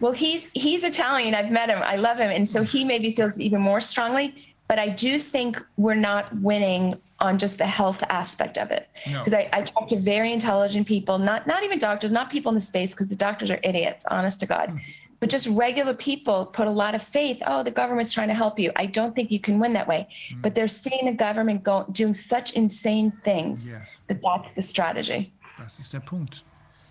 Well, 0.00 0.12
he's 0.12 0.48
he's 0.54 0.84
Italian. 0.84 1.34
I've 1.34 1.50
met 1.50 1.68
him. 1.68 1.80
I 1.82 1.96
love 1.96 2.18
him, 2.18 2.30
and 2.30 2.48
so 2.48 2.62
he 2.62 2.84
maybe 2.84 3.12
feels 3.12 3.38
even 3.38 3.60
more 3.60 3.80
strongly. 3.80 4.34
But 4.68 4.78
I 4.78 4.88
do 4.90 5.18
think 5.18 5.62
we're 5.76 5.94
not 5.94 6.34
winning 6.36 7.00
on 7.20 7.36
just 7.36 7.58
the 7.58 7.66
health 7.66 8.02
aspect 8.10 8.58
of 8.58 8.70
it. 8.70 8.88
No. 9.06 9.18
Because 9.18 9.34
I, 9.34 9.48
I 9.52 9.62
talk 9.62 9.88
to 9.88 9.96
very 9.96 10.32
intelligent 10.32 10.86
people, 10.86 11.18
not 11.18 11.46
not 11.46 11.62
even 11.62 11.78
doctors, 11.78 12.10
not 12.12 12.30
people 12.30 12.50
in 12.50 12.54
the 12.54 12.60
space, 12.60 12.92
because 12.92 13.08
the 13.08 13.16
doctors 13.16 13.50
are 13.50 13.60
idiots, 13.62 14.06
honest 14.10 14.40
to 14.40 14.46
God. 14.46 14.80
But 15.20 15.30
just 15.30 15.46
regular 15.48 15.94
people 15.94 16.46
put 16.46 16.68
a 16.68 16.70
lot 16.70 16.94
of 16.94 17.02
faith. 17.02 17.42
Oh, 17.46 17.62
the 17.64 17.70
government's 17.72 18.12
trying 18.12 18.28
to 18.28 18.34
help 18.34 18.58
you. 18.58 18.70
I 18.76 18.86
don't 18.86 19.14
think 19.16 19.30
you 19.32 19.40
can 19.40 19.58
win 19.58 19.72
that 19.72 19.88
way. 19.88 20.08
Mm. 20.32 20.42
But 20.42 20.54
they're 20.54 20.68
seeing 20.68 21.06
the 21.06 21.12
government 21.12 21.64
go 21.64 21.84
doing 21.92 22.14
such 22.14 22.52
insane 22.52 23.10
things 23.24 23.66
Yes. 23.68 24.00
that 24.06 24.22
that's 24.22 24.54
the 24.54 24.62
strategy. 24.62 25.32
Das 25.58 25.78
ist 25.80 25.90
der 25.92 26.00
Punkt. 26.00 26.44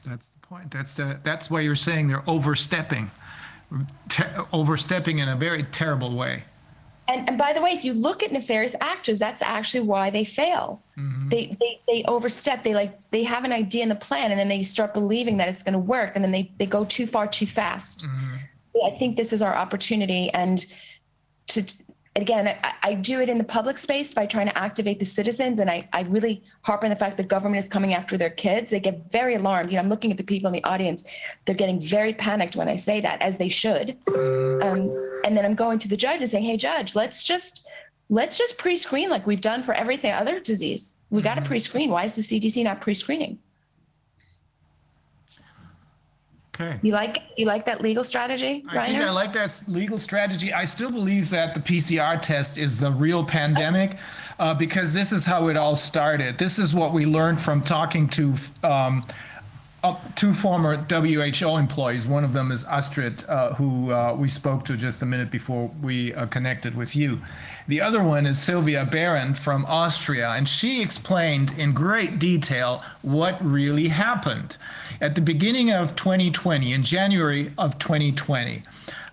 That's 0.06 0.30
the 0.30 0.40
point. 0.48 0.70
That's 0.72 0.96
the, 0.96 1.20
that's 1.24 1.50
why 1.50 1.62
you're 1.62 1.76
saying 1.76 2.08
they're 2.10 2.30
overstepping, 2.30 3.10
Te- 4.10 4.24
overstepping 4.54 5.20
in 5.20 5.30
a 5.30 5.36
very 5.36 5.64
terrible 5.64 6.14
way. 6.16 6.44
And, 7.10 7.27
and 7.30 7.38
by 7.38 7.53
the 7.53 7.61
way, 7.61 7.72
if 7.72 7.86
you 7.86 7.94
look 7.94 8.22
at 8.22 8.32
nefarious 8.32 8.76
actors, 8.82 9.18
that's 9.18 9.42
actually 9.42 9.86
why 9.86 10.10
they 10.10 10.26
fail. 10.26 10.82
Mm-hmm. 10.98 11.30
They, 11.30 11.58
they 11.60 11.80
they 11.88 12.03
overstep. 12.03 12.64
They 12.64 12.74
like 12.74 13.00
they 13.11 13.24
have 13.24 13.45
an 13.45 13.53
idea 13.53 13.84
in 13.84 13.90
the 13.90 13.95
plan, 13.95 14.32
and 14.32 14.40
then 14.40 14.50
they 14.50 14.64
start 14.64 14.94
believing 14.94 15.38
that 15.38 15.48
it's 15.48 15.64
going 15.64 15.74
to 15.74 15.80
work, 15.80 16.14
and 16.16 16.24
then 16.24 16.32
they 16.32 16.52
they 16.58 16.66
go 16.66 16.84
too 16.86 17.08
far 17.08 17.27
too 17.27 17.48
fast. 17.48 18.03
Mm-hmm. 18.03 18.36
I 18.86 18.92
think 18.92 19.16
this 19.16 19.32
is 19.32 19.42
our 19.42 19.56
opportunity, 19.56 20.30
and 20.32 20.66
to 21.48 21.64
again, 22.18 22.48
I, 22.48 22.74
I 22.84 22.94
do 22.96 23.22
it 23.22 23.30
in 23.30 23.38
the 23.38 23.44
public 23.44 23.78
space 23.78 24.14
by 24.14 24.26
trying 24.26 24.48
to 24.48 24.58
activate 24.58 25.00
the 25.00 25.06
citizens, 25.06 25.60
and 25.60 25.70
I 25.70 25.88
I 25.94 26.02
really 26.04 26.44
harp 26.62 26.84
on 26.84 26.90
the 26.90 26.96
fact 26.96 27.18
that 27.18 27.28
government 27.28 27.64
is 27.64 27.70
coming 27.70 27.94
after 27.94 28.18
their 28.18 28.30
kids. 28.30 28.72
They 28.72 28.80
get 28.80 29.12
very 29.12 29.36
alarmed. 29.36 29.72
You 29.72 29.78
know, 29.78 29.84
I'm 29.84 29.90
looking 29.90 30.12
at 30.12 30.18
the 30.18 30.24
people 30.24 30.48
in 30.48 30.54
the 30.54 30.64
audience; 30.64 31.06
they're 31.46 31.56
getting 31.56 31.80
very 31.80 32.14
panicked 32.14 32.56
when 32.56 32.68
I 32.68 32.76
say 32.76 33.00
that, 33.02 33.22
as 33.22 33.38
they 33.38 33.50
should. 33.50 33.98
Um, 34.08 34.92
and 35.26 35.36
then 35.36 35.46
I'm 35.46 35.56
going 35.56 35.80
to 35.80 35.88
the 35.88 35.98
judge 35.98 36.22
and 36.22 36.30
saying, 36.30 36.44
"Hey, 36.44 36.58
judge, 36.58 36.96
let's 36.96 37.24
just 37.24 37.68
let's 38.10 38.38
just 38.38 38.58
pre-screen 38.58 39.10
like 39.10 39.28
we've 39.28 39.42
done 39.42 39.64
for 39.64 39.74
everything 39.74 40.12
other 40.12 40.40
disease. 40.40 40.94
We 41.10 41.22
got 41.22 41.36
to 41.36 41.42
pre-screen. 41.42 41.90
Why 41.90 42.04
is 42.04 42.16
the 42.16 42.22
CDC 42.22 42.64
not 42.64 42.82
pre-screening? 42.82 43.40
Okay. 46.60 46.80
You 46.82 46.92
like 46.92 47.22
you 47.38 47.45
like 47.45 47.66
that 47.66 47.82
legal 47.82 48.03
strategy, 48.03 48.66
I 48.69 48.88
think 48.88 49.02
I 49.02 49.11
like 49.11 49.32
that 49.34 49.61
legal 49.68 50.00
strategy. 50.00 50.53
I 50.53 50.66
still 50.66 50.90
believe 50.90 51.30
that 51.30 51.53
the 51.53 51.60
PCR 51.60 52.19
test 52.19 52.58
is 52.58 52.80
the 52.80 52.92
real 52.92 53.24
pandemic 53.24 53.98
uh, 54.40 54.56
because 54.56 54.92
this 54.92 55.11
is 55.11 55.24
how 55.24 55.50
it 55.50 55.58
all 55.58 55.76
started. 55.76 56.40
This 56.40 56.58
is 56.58 56.74
what 56.74 56.94
we 56.94 57.06
learned 57.06 57.40
from 57.40 57.61
talking 57.61 58.10
to 58.10 58.34
um, 58.64 59.06
uh, 59.84 59.95
two 60.16 60.34
former 60.34 60.77
WHO 60.77 61.58
employees. 61.58 62.08
One 62.08 62.24
of 62.24 62.34
them 62.34 62.52
is 62.52 62.66
Astrid, 62.66 63.24
uh, 63.27 63.53
who 63.53 63.92
uh, 63.92 64.16
we 64.16 64.27
spoke 64.27 64.66
to 64.66 64.76
just 64.76 65.02
a 65.03 65.06
minute 65.06 65.30
before 65.30 65.69
we 65.82 66.14
uh, 66.16 66.26
connected 66.26 66.76
with 66.76 66.95
you. 66.95 67.22
The 67.68 67.82
other 67.82 68.02
one 68.02 68.26
is 68.26 68.42
Sylvia 68.42 68.86
Behrendt 68.86 69.38
from 69.38 69.66
Austria, 69.66 70.32
and 70.32 70.50
she 70.50 70.82
explained 70.82 71.53
in 71.58 71.74
great 71.74 72.18
detail 72.18 72.84
what 73.02 73.44
really 73.45 73.88
happened. 73.88 74.58
At 75.00 75.16
the 75.16 75.22
beginning 75.22 75.72
of 75.72 75.95
2020, 75.95 76.74
in 76.74 76.84
January 76.84 77.51
of 77.58 77.77
2020, 77.77 78.64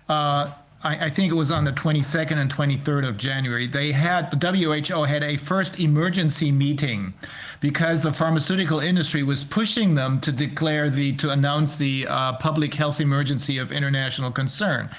uh, 0.09 0.51
I, 0.85 1.05
I 1.05 1.09
think 1.09 1.31
it 1.31 1.35
was 1.35 1.51
on 1.51 1.63
the 1.63 1.71
22nd 1.73 2.37
and 2.37 2.53
23rd 2.53 3.07
of 3.07 3.17
January, 3.17 3.67
they 3.67 3.91
had, 3.91 4.31
the 4.31 4.87
WHO 4.87 5.03
had 5.03 5.23
a 5.23 5.35
first 5.37 5.79
emergency 5.79 6.51
meeting 6.51 7.13
because 7.59 8.03
the 8.03 8.11
pharmaceutical 8.11 8.79
industry 8.79 9.23
was 9.23 9.43
pushing 9.43 9.95
them 9.95 10.19
to 10.21 10.31
declare 10.31 10.89
the, 10.89 11.13
to 11.17 11.31
announce 11.31 11.77
the 11.77 12.07
uh, 12.07 12.33
public 12.33 12.73
health 12.73 13.01
emergency 13.01 13.57
of 13.57 13.71
international 13.71 14.31
concern, 14.31 14.89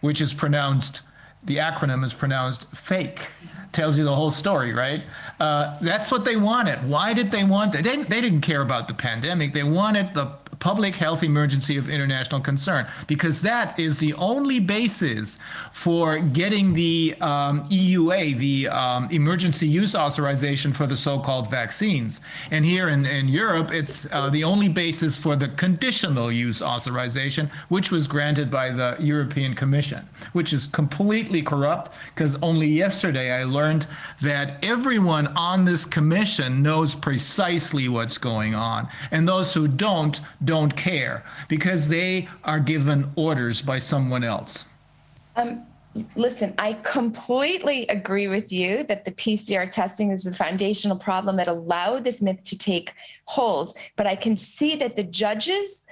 which 0.00 0.20
is 0.20 0.32
pronounced, 0.32 1.02
the 1.44 1.56
acronym 1.56 2.04
is 2.04 2.12
pronounced 2.12 2.66
fake. 2.74 3.28
Tells 3.72 3.96
you 3.96 4.04
the 4.04 4.14
whole 4.14 4.32
story, 4.32 4.72
right? 4.72 5.04
Uh, 5.38 5.78
that's 5.80 6.10
what 6.10 6.24
they 6.24 6.36
wanted. 6.36 6.88
Why 6.88 7.14
did 7.14 7.30
they 7.30 7.44
want 7.44 7.72
that? 7.72 7.84
They, 7.84 8.02
they 8.02 8.20
didn't 8.20 8.40
care 8.40 8.62
about 8.62 8.88
the 8.88 8.94
pandemic. 8.94 9.52
They 9.52 9.62
wanted 9.62 10.12
the 10.12 10.26
public 10.60 10.94
health 10.94 11.22
emergency 11.22 11.76
of 11.76 11.88
international 11.88 12.40
concern 12.40 12.86
because 13.06 13.42
that 13.42 13.78
is 13.78 13.98
the 13.98 14.14
only 14.14 14.60
basis 14.60 15.38
for 15.72 16.18
getting 16.18 16.72
the 16.74 17.16
um, 17.20 17.64
EUA, 17.64 18.38
the 18.38 18.68
um, 18.68 19.08
emergency 19.10 19.66
use 19.66 19.94
authorization 19.94 20.72
for 20.72 20.86
the 20.86 20.96
so-called 20.96 21.50
vaccines. 21.50 22.20
And 22.50 22.64
here 22.64 22.88
in, 22.88 23.06
in 23.06 23.28
Europe, 23.28 23.72
it's 23.72 24.06
uh, 24.12 24.28
the 24.30 24.44
only 24.44 24.68
basis 24.68 25.16
for 25.16 25.34
the 25.34 25.48
conditional 25.48 26.30
use 26.30 26.62
authorization, 26.62 27.50
which 27.68 27.90
was 27.90 28.06
granted 28.06 28.50
by 28.50 28.70
the 28.70 28.96
European 29.00 29.54
Commission, 29.54 30.06
which 30.32 30.52
is 30.52 30.66
completely 30.66 31.42
corrupt 31.42 31.92
because 32.14 32.36
only 32.42 32.68
yesterday 32.68 33.32
I 33.32 33.44
learned 33.44 33.86
that 34.20 34.62
everyone 34.62 35.28
on 35.28 35.64
this 35.64 35.84
commission 35.84 36.62
knows 36.62 36.94
precisely 36.94 37.88
what's 37.88 38.18
going 38.18 38.54
on. 38.54 38.88
And 39.10 39.26
those 39.26 39.54
who 39.54 39.66
don't, 39.66 40.20
don't 40.50 40.74
care 40.76 41.24
because 41.48 41.88
they 41.88 42.28
are 42.44 42.60
given 42.60 43.10
orders 43.16 43.62
by 43.62 43.78
someone 43.78 44.24
else. 44.24 44.64
Um, 45.36 45.64
Listen, 46.14 46.54
I 46.56 46.74
completely 46.84 47.84
agree 47.88 48.28
with 48.28 48.52
you 48.52 48.84
that 48.84 49.04
the 49.04 49.10
PCR 49.10 49.68
testing 49.68 50.12
is 50.12 50.22
the 50.22 50.32
foundational 50.32 50.96
problem 50.96 51.34
that 51.36 51.48
allowed 51.48 52.04
this 52.04 52.22
myth 52.22 52.44
to 52.44 52.56
take 52.56 52.92
hold. 53.24 53.76
But 53.96 54.06
I 54.06 54.14
can 54.14 54.36
see 54.36 54.76
that 54.76 54.94
the 54.94 55.02
judges 55.02 55.84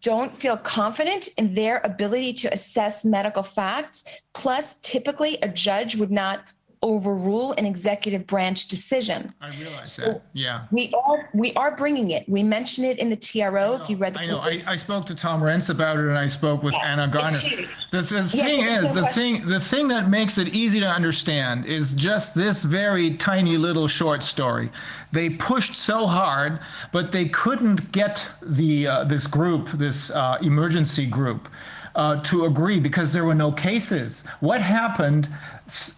don't 0.00 0.36
feel 0.40 0.56
confident 0.56 1.28
in 1.38 1.54
their 1.54 1.80
ability 1.84 2.32
to 2.32 2.52
assess 2.52 3.04
medical 3.04 3.44
facts. 3.44 4.02
Plus, 4.32 4.74
typically, 4.82 5.38
a 5.42 5.48
judge 5.48 5.94
would 5.94 6.10
not 6.10 6.42
overrule 6.82 7.52
an 7.52 7.64
executive 7.64 8.26
branch 8.26 8.66
decision. 8.66 9.32
I 9.40 9.56
realize 9.56 9.96
that. 9.96 10.22
Yeah. 10.32 10.66
We 10.72 10.92
are 10.94 11.30
we 11.32 11.54
are 11.54 11.76
bringing 11.76 12.10
it. 12.10 12.28
We 12.28 12.42
mention 12.42 12.84
it 12.84 12.98
in 12.98 13.08
the 13.08 13.16
TRO. 13.16 13.80
If 13.80 13.88
you 13.88 13.96
read 13.96 14.14
the 14.14 14.20
I 14.20 14.26
know. 14.26 14.38
I. 14.38 14.62
I 14.66 14.76
spoke 14.76 15.06
to 15.06 15.14
Tom 15.14 15.40
Rentz 15.40 15.70
about 15.70 15.98
it, 15.98 16.06
and 16.06 16.18
I 16.18 16.26
spoke 16.26 16.62
with 16.62 16.74
Anna 16.82 17.06
Garner. 17.06 17.38
huge. 17.38 17.68
The, 17.90 18.02
the 18.02 18.28
thing 18.28 18.62
is, 18.62 18.82
no 18.82 18.94
the 18.94 19.00
question. 19.02 19.36
thing, 19.36 19.46
the 19.46 19.60
thing 19.60 19.88
that 19.88 20.08
makes 20.08 20.38
it 20.38 20.48
easy 20.48 20.80
to 20.80 20.86
understand 20.86 21.66
is 21.66 21.92
just 21.92 22.34
this 22.34 22.62
very 22.62 23.14
tiny 23.16 23.56
little 23.56 23.86
short 23.86 24.22
story. 24.22 24.70
They 25.12 25.30
pushed 25.30 25.76
so 25.76 26.06
hard, 26.06 26.58
but 26.90 27.12
they 27.12 27.28
couldn't 27.28 27.92
get 27.92 28.26
the 28.40 28.86
uh, 28.86 29.04
this 29.04 29.26
group, 29.26 29.68
this 29.72 30.10
uh, 30.10 30.38
emergency 30.42 31.06
group, 31.06 31.48
uh, 31.94 32.20
to 32.22 32.44
agree 32.44 32.80
because 32.80 33.12
there 33.12 33.24
were 33.24 33.34
no 33.34 33.52
cases. 33.52 34.24
What 34.40 34.60
happened 34.60 35.28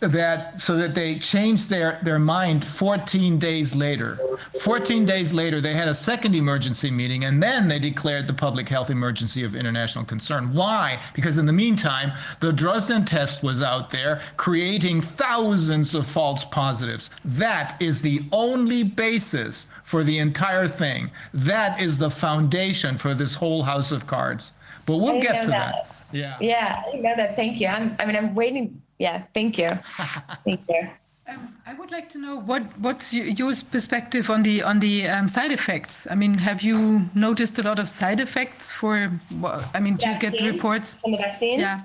that 0.01 0.61
so 0.61 0.77
that 0.77 0.95
they 0.95 1.19
changed 1.19 1.69
their 1.69 1.99
their 2.03 2.19
mind 2.19 2.65
14 2.65 3.39
days 3.39 3.75
later? 3.75 4.19
14 4.61 5.05
days 5.05 5.33
later, 5.33 5.61
they 5.61 5.75
had 5.75 5.89
a 5.89 5.95
second 5.95 6.35
emergency 6.35 6.91
meeting, 6.91 7.25
and 7.25 7.43
then 7.43 7.69
they 7.69 7.79
declared 7.79 8.27
the 8.27 8.35
public 8.35 8.69
health 8.69 8.91
emergency 8.91 9.45
of 9.45 9.55
international 9.55 10.05
concern. 10.05 10.53
Why? 10.53 11.01
Because 11.15 11.39
in 11.39 11.47
the 11.47 11.53
meantime, 11.53 12.13
the 12.41 12.53
Dresden 12.53 13.05
test 13.05 13.43
was 13.43 13.63
out 13.63 13.91
there 13.91 14.21
creating 14.37 15.01
thousands 15.01 15.95
of 15.95 16.07
false 16.07 16.45
positives. 16.45 17.11
That 17.25 17.77
is 17.81 18.03
the 18.03 18.25
only 18.33 18.83
basis 18.83 19.67
for 19.85 20.03
the 20.03 20.19
entire 20.19 20.67
thing. 20.67 21.11
That 21.33 21.81
is 21.81 21.99
the 21.99 22.11
foundation 22.11 22.97
for 22.97 23.15
this 23.15 23.35
whole 23.35 23.63
house 23.63 23.93
of 23.93 24.07
cards. 24.07 24.53
But 24.87 24.97
we'll 24.97 25.17
I 25.17 25.21
get 25.21 25.45
to 25.45 25.51
that. 25.51 25.75
that. 25.75 25.97
Yeah. 26.13 26.37
Yeah, 26.41 26.83
I 26.93 26.97
know 26.97 27.15
that. 27.17 27.37
Thank 27.37 27.61
you. 27.61 27.67
I'm, 27.69 27.97
I 27.99 28.07
mean, 28.07 28.17
I'm 28.17 28.35
waiting. 28.35 28.81
Yeah, 28.99 29.25
thank 29.35 29.59
you. 29.59 29.71
Thank 30.45 30.61
you. 30.69 30.89
Um, 31.27 31.57
I 31.67 31.73
would 31.75 31.91
like 31.91 32.09
to 32.11 32.19
know 32.19 32.39
what 32.39 32.63
what's 32.79 33.13
your 33.13 33.53
perspective 33.73 34.29
on 34.29 34.43
the 34.43 34.63
on 34.63 34.79
the 34.79 35.09
um, 35.09 35.27
side 35.27 35.53
effects. 35.53 36.07
I 36.11 36.15
mean, 36.15 36.35
have 36.35 36.63
you 36.63 37.09
noticed 37.15 37.59
a 37.59 37.63
lot 37.63 37.79
of 37.79 37.89
side 37.89 38.21
effects 38.21 38.71
for? 38.71 39.11
wha- 39.41 39.65
I 39.73 39.81
mean, 39.81 39.97
do 39.97 40.07
you 40.09 40.19
get 40.19 40.33
Vaccines? 40.33 40.55
reports? 40.55 40.95
From 40.95 41.13
the 41.13 41.19
vaccines? 41.19 41.61
Yeah. 41.61 41.81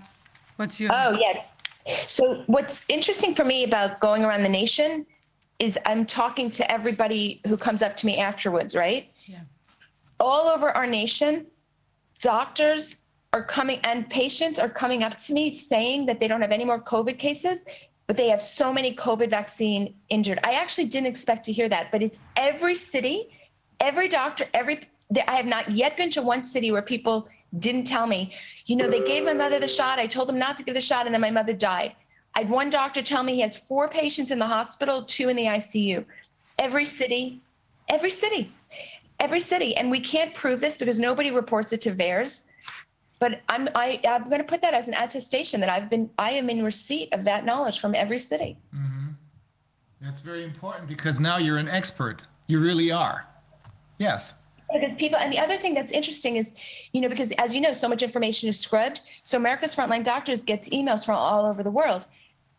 What's 0.57 0.79
your? 0.79 0.91
Oh, 0.93 1.17
yes. 1.17 1.37
So 2.07 2.43
what's 2.47 2.83
interesting 2.89 3.33
for 3.33 3.45
me 3.45 3.63
about 3.63 3.99
going 4.01 4.23
around 4.25 4.43
the 4.43 4.49
nation 4.49 5.05
is 5.57 5.79
I'm 5.85 6.05
talking 6.05 6.51
to 6.51 6.69
everybody 6.71 7.41
who 7.47 7.57
comes 7.57 7.81
up 7.81 7.95
to 7.97 8.05
me 8.05 8.17
afterwards, 8.17 8.75
right? 8.75 9.09
Yeah. 9.25 9.39
All 10.19 10.47
over 10.49 10.69
our 10.71 10.85
nation, 10.85 11.47
doctors 12.21 12.97
are 13.33 13.43
coming 13.43 13.79
and 13.83 14.09
patients 14.09 14.59
are 14.59 14.69
coming 14.69 15.03
up 15.03 15.17
to 15.17 15.33
me 15.33 15.53
saying 15.53 16.05
that 16.07 16.19
they 16.19 16.27
don't 16.27 16.41
have 16.41 16.51
any 16.51 16.65
more 16.65 16.81
COVID 16.81 17.19
cases, 17.19 17.63
but 18.07 18.17
they 18.17 18.27
have 18.29 18.41
so 18.41 18.73
many 18.73 18.95
COVID 18.95 19.29
vaccine 19.29 19.93
injured. 20.09 20.39
I 20.43 20.51
actually 20.51 20.85
didn't 20.85 21.07
expect 21.07 21.45
to 21.45 21.51
hear 21.51 21.69
that, 21.69 21.91
but 21.91 22.01
it's 22.01 22.19
every 22.35 22.75
city, 22.75 23.29
every 23.79 24.07
doctor, 24.07 24.47
every 24.53 24.87
I 25.27 25.35
have 25.35 25.47
not 25.47 25.71
yet 25.71 25.97
been 25.97 26.11
to 26.11 26.21
one 26.21 26.43
city 26.43 26.71
where 26.71 26.83
people 26.83 27.27
didn't 27.57 27.85
tell 27.85 28.05
me, 28.05 28.31
you 28.67 28.75
know, 28.75 28.89
they 28.89 29.03
gave 29.03 29.23
my 29.23 29.33
mother 29.33 29.59
the 29.59 29.67
shot. 29.67 29.97
I 29.97 30.05
told 30.05 30.29
them 30.29 30.37
not 30.37 30.55
to 30.57 30.63
give 30.63 30.75
the 30.75 30.81
shot, 30.81 31.07
and 31.07 31.13
then 31.15 31.21
my 31.21 31.31
mother 31.31 31.53
died. 31.53 31.95
I 32.35 32.41
had 32.41 32.49
one 32.49 32.69
doctor 32.69 33.01
tell 33.01 33.23
me 33.23 33.33
he 33.33 33.41
has 33.41 33.57
four 33.57 33.89
patients 33.89 34.29
in 34.29 34.37
the 34.37 34.45
hospital, 34.45 35.03
two 35.03 35.29
in 35.29 35.35
the 35.35 35.45
ICU. 35.45 36.05
Every 36.59 36.85
city, 36.85 37.41
every 37.89 38.11
city, 38.11 38.53
every 39.19 39.39
city, 39.39 39.75
and 39.75 39.91
we 39.91 39.99
can't 39.99 40.33
prove 40.33 40.59
this 40.59 40.77
because 40.77 40.99
nobody 40.99 41.31
reports 41.31 41.71
it 41.73 41.81
to 41.81 41.91
VAERS. 41.91 42.43
But 43.19 43.41
I'm 43.49 43.67
I, 43.75 43.99
I'm 44.07 44.25
going 44.25 44.39
to 44.39 44.47
put 44.47 44.61
that 44.61 44.73
as 44.73 44.87
an 44.87 44.93
attestation 44.93 45.59
that 45.59 45.69
I've 45.69 45.89
been 45.89 46.09
I 46.17 46.31
am 46.31 46.49
in 46.49 46.63
receipt 46.63 47.13
of 47.13 47.25
that 47.25 47.45
knowledge 47.45 47.79
from 47.79 47.93
every 47.93 48.19
city. 48.19 48.57
Mm-hmm. 48.73 49.09
That's 50.01 50.21
very 50.21 50.45
important 50.45 50.87
because 50.87 51.19
now 51.19 51.37
you're 51.37 51.57
an 51.57 51.67
expert. 51.67 52.23
You 52.47 52.59
really 52.59 52.91
are. 52.91 53.27
Yes. 53.97 54.41
because 54.71 54.95
people 54.97 55.19
and 55.19 55.33
the 55.33 55.39
other 55.39 55.57
thing 55.57 55.73
that's 55.73 55.91
interesting 55.91 56.37
is 56.37 56.53
you 56.93 57.01
know 57.01 57.09
because 57.09 57.31
as 57.33 57.53
you 57.53 57.59
know 57.59 57.73
so 57.73 57.89
much 57.89 58.03
information 58.03 58.47
is 58.47 58.57
scrubbed 58.59 59.01
so 59.23 59.35
america's 59.37 59.75
frontline 59.75 60.03
doctors 60.03 60.43
gets 60.43 60.69
emails 60.69 61.03
from 61.03 61.15
all 61.15 61.45
over 61.45 61.63
the 61.63 61.71
world 61.71 62.05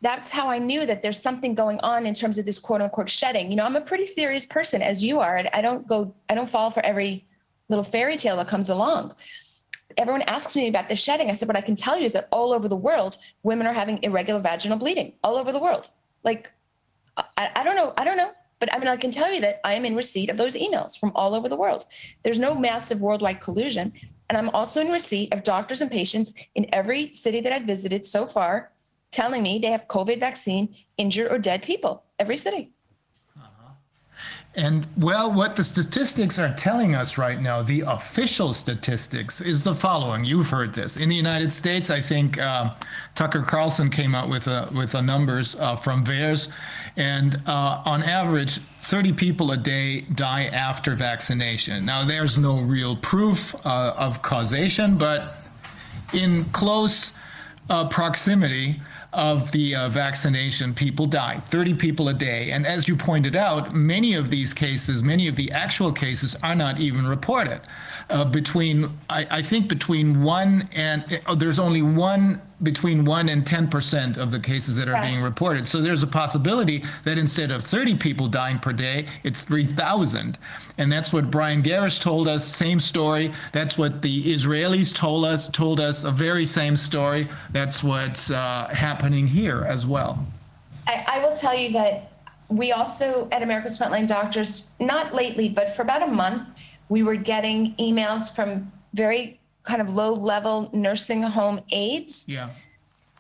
that's 0.01 0.31
how 0.31 0.49
i 0.49 0.59
knew 0.59 0.87
that 0.87 1.03
there's 1.03 1.21
something 1.21 1.55
going 1.55 1.79
on 1.81 2.07
in 2.07 2.15
terms 2.15 2.39
of 2.39 2.47
this 2.47 2.59
quote 2.59 2.81
unquote 2.81 3.09
shedding 3.09 3.51
you 3.51 3.57
know 3.57 3.65
i'm 3.65 3.77
a 3.77 3.81
pretty 3.81 4.07
serious 4.07 4.47
person 4.47 4.83
as 4.83 5.03
you 5.03 5.21
are 5.21 5.37
and 5.37 5.49
i 5.53 5.61
don't 5.61 5.87
go 5.87 6.15
i 6.29 6.35
don't 6.35 6.51
fall 6.51 6.71
for 6.71 6.85
every 6.85 7.27
little 7.69 7.85
fairy 7.85 8.17
tale 8.17 8.37
that 8.37 8.49
comes 8.49 8.71
along 8.71 9.15
everyone 9.97 10.23
asks 10.23 10.55
me 10.57 10.69
about 10.69 10.89
the 10.89 10.97
shedding 10.97 11.31
i 11.31 11.33
said 11.33 11.49
what 11.49 11.57
i 11.57 11.61
can 11.61 11.77
tell 11.77 11.99
you 11.99 12.05
is 12.05 12.13
that 12.13 12.29
all 12.31 12.53
over 12.53 12.69
the 12.69 12.77
world 12.77 13.19
women 13.43 13.67
are 13.67 13.73
having 13.73 14.03
irregular 14.03 14.41
vaginal 14.41 14.79
bleeding 14.79 15.13
all 15.23 15.37
over 15.37 15.53
the 15.53 15.61
world 15.61 15.91
like 16.25 16.51
I, 17.37 17.51
I 17.57 17.65
don't 17.65 17.77
know. 17.77 17.93
I 17.97 18.05
don't 18.05 18.17
know. 18.17 18.33
But 18.59 18.73
I 18.75 18.79
mean, 18.79 18.89
I 18.89 18.97
can 18.97 19.11
tell 19.11 19.33
you 19.33 19.41
that 19.41 19.61
I 19.65 19.75
am 19.75 19.85
in 19.85 19.97
receipt 19.97 20.29
of 20.29 20.37
those 20.37 20.55
emails 20.55 20.99
from 20.99 21.13
all 21.15 21.35
over 21.35 21.49
the 21.49 21.57
world. 21.57 21.87
There's 22.23 22.39
no 22.39 22.55
massive 22.55 23.01
worldwide 23.01 23.41
collusion. 23.41 23.93
And 24.29 24.37
I'm 24.37 24.51
also 24.51 24.81
in 24.81 24.91
receipt 24.91 25.33
of 25.33 25.43
doctors 25.43 25.81
and 25.81 25.91
patients 25.91 26.35
in 26.55 26.67
every 26.73 27.13
city 27.13 27.41
that 27.41 27.53
I've 27.53 27.65
visited 27.65 28.05
so 28.05 28.27
far 28.27 28.73
telling 29.11 29.43
me 29.43 29.59
they 29.59 29.71
have 29.71 29.87
COVID 29.89 30.21
vaccine 30.21 30.75
injured 30.97 31.31
or 31.31 31.39
dead 31.39 31.63
people. 31.63 32.05
Every 32.19 32.37
city. 32.37 32.73
And 34.57 34.85
well, 34.97 35.33
what 35.33 35.55
the 35.55 35.63
statistics 35.63 36.37
are 36.37 36.53
telling 36.55 36.97
us 36.97 37.17
right 37.17 37.41
now, 37.41 37.63
the 37.63 37.83
official 37.87 38.53
statistics, 38.53 39.41
is 39.41 39.63
the 39.63 39.73
following. 39.73 40.25
You've 40.25 40.51
heard 40.51 40.75
this 40.75 40.97
in 40.97 41.09
the 41.09 41.15
United 41.15 41.53
States. 41.53 41.89
I 41.89 42.01
think 42.01 42.37
uh, 42.37 42.75
Tucker 43.15 43.43
Carlson 43.43 43.91
came 43.91 44.13
out 44.13 44.29
with 44.29 44.49
a 44.49 44.69
with 44.75 44.93
numbers 44.95 45.55
uh, 45.61 45.77
from 45.77 46.05
VAERS, 46.05 46.51
and 46.97 47.41
uh, 47.47 47.83
on 47.85 48.03
average, 48.03 48.59
30 48.59 49.13
people 49.13 49.53
a 49.53 49.57
day 49.57 50.01
die 50.01 50.47
after 50.47 50.97
vaccination. 50.97 51.87
Now, 51.87 52.05
there's 52.05 52.37
no 52.37 52.59
real 52.59 52.97
proof 52.97 53.55
uh, 53.65 53.95
of 53.97 54.21
causation, 54.21 54.99
but 54.99 55.37
in 56.13 56.45
close 56.47 57.13
uh, 57.69 57.89
proximity 57.89 58.83
of 59.13 59.51
the 59.53 59.75
uh, 59.75 59.89
vaccination, 59.89 60.73
people 60.73 61.07
die. 61.07 61.41
30 61.47 61.75
people 61.75 62.09
a 62.09 62.15
day. 62.15 62.53
And 62.53 62.67
as 62.67 62.87
you 62.87 62.97
pointed 62.97 63.35
out, 63.35 63.75
many 63.75 64.15
of 64.15 64.31
these 64.31 64.55
cases, 64.55 65.03
many 65.03 65.27
of 65.27 65.37
the 65.37 65.51
actual 65.51 65.93
cases 65.93 66.37
are 66.43 66.55
not 66.55 66.79
even 66.79 67.07
reported. 67.07 67.61
Uh, 68.09 68.25
between, 68.25 68.97
I, 69.09 69.27
I 69.31 69.43
think 69.43 69.69
between 69.69 70.23
one 70.23 70.69
and, 70.73 71.21
uh, 71.27 71.35
there's 71.35 71.59
only 71.59 71.83
one, 71.83 72.41
between 72.63 73.05
one 73.05 73.29
and 73.29 73.45
10% 73.45 74.17
of 74.17 74.31
the 74.31 74.39
cases 74.39 74.77
that 74.77 74.89
are 74.89 74.93
Right. 74.93 75.11
being 75.11 75.23
reported. 75.23 75.67
So 75.67 75.81
there's 75.81 76.03
a 76.03 76.07
possibility 76.07 76.85
that 77.05 77.19
instead 77.19 77.51
of 77.51 77.65
30 77.65 77.95
people 77.97 78.27
dying 78.27 78.59
per 78.59 78.73
day, 78.73 79.07
it's 79.25 79.43
3,000. 79.43 80.39
And 80.79 80.93
that's 80.93 81.13
what 81.13 81.31
Brian 81.31 81.63
Garrish 81.63 82.01
told 82.01 82.29
us, 82.29 82.45
same 82.45 82.79
story. 82.79 83.33
That's 83.53 83.79
what 83.79 84.03
the 84.03 84.33
Israelis 84.33 84.95
told 84.95 85.25
us, 85.25 85.49
told 85.49 85.81
us 85.81 86.05
a 86.05 86.11
very 86.11 86.45
same 86.45 86.77
story. 86.77 87.29
That's 87.53 87.83
what's 87.83 88.31
uh, 88.31 88.69
happening 88.73 89.27
here 89.27 89.65
as 89.69 89.87
well. 89.87 90.25
I, 90.87 91.05
I 91.07 91.25
will 91.27 91.35
tell 91.35 91.55
you 91.57 91.73
that 91.73 92.13
we 92.49 92.73
also 92.73 93.29
at 93.33 93.43
America's 93.43 93.79
Frontline 93.79 94.07
Doctors, 94.07 94.67
not 94.81 95.15
lately, 95.15 95.49
but 95.49 95.75
for 95.77 95.83
about 95.83 96.03
a 96.03 96.07
month, 96.07 96.49
we 96.89 97.03
were 97.03 97.15
getting 97.15 97.75
emails 97.77 98.35
from 98.35 98.71
very 98.93 99.40
kind 99.71 99.81
of 99.81 99.89
low 99.95 100.13
level 100.13 100.69
nursing 100.73 101.23
home 101.23 101.61
aides 101.71 102.25
Yeah. 102.27 102.51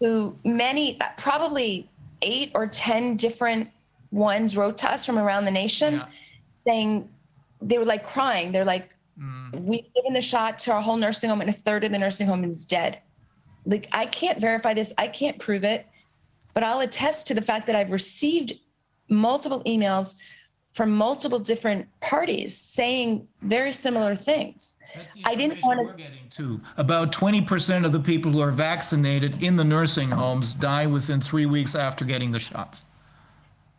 who 0.01 0.37
many, 0.45 0.99
probably 1.17 1.89
eight 2.23 2.51
or 2.55 2.67
10 2.67 3.17
different 3.17 3.71
ones 4.11 4.57
wrote 4.57 4.77
to 4.79 4.91
us 4.91 5.07
from 5.07 5.17
around 5.19 5.45
the 5.45 5.51
nation 5.53 5.95
Yeah. 5.95 6.07
saying 6.67 7.09
they 7.63 7.79
were 7.79 7.85
like 7.85 8.05
crying. 8.05 8.51
They're 8.51 8.65
like, 8.65 8.97
mm. 9.17 9.63
we've 9.63 9.87
given 9.95 10.13
the 10.13 10.21
shot 10.21 10.59
to 10.61 10.73
our 10.73 10.83
whole 10.83 10.97
nursing 10.97 11.31
home 11.31 11.41
and 11.41 11.51
a 11.51 11.53
third 11.53 11.85
of 11.85 11.93
the 11.93 11.99
nursing 11.99 12.27
home 12.27 12.43
is 12.43 12.67
dead. 12.67 12.99
Like, 13.65 13.89
I 13.93 14.07
can't 14.07 14.41
verify 14.41 14.75
this. 14.75 14.93
I 14.99 15.07
can't 15.07 15.39
prove 15.39 15.63
it, 15.63 15.87
but 16.55 16.65
I'll 16.65 16.81
attest 16.81 17.29
to 17.29 17.35
the 17.35 17.43
fact 17.43 17.67
that 17.69 17.77
I've 17.77 17.93
received 17.93 18.55
multiple 19.09 19.63
emails 19.67 20.17
from 20.73 20.91
multiple 20.97 21.39
different 21.39 21.87
parties 22.01 22.57
saying 22.57 23.29
very 23.43 23.73
similar 23.73 24.17
things. 24.17 24.75
I 25.25 25.35
didn't 25.35 25.63
want 25.63 25.81
We're 25.81 25.93
getting 25.95 26.29
to 26.31 26.61
about 26.77 27.13
20% 27.13 27.85
of 27.85 27.93
the 27.93 28.01
people 28.01 28.33
who 28.33 28.41
are 28.41 28.51
vaccinated 28.51 29.43
in 29.43 29.57
the 29.57 29.65
nursing 29.65 30.11
homes 30.11 30.55
die 30.55 30.87
within 30.87 31.21
three 31.21 31.47
weeks 31.47 31.75
after 31.75 32.05
getting 32.05 32.31
the 32.31 32.39
shots. 32.39 32.85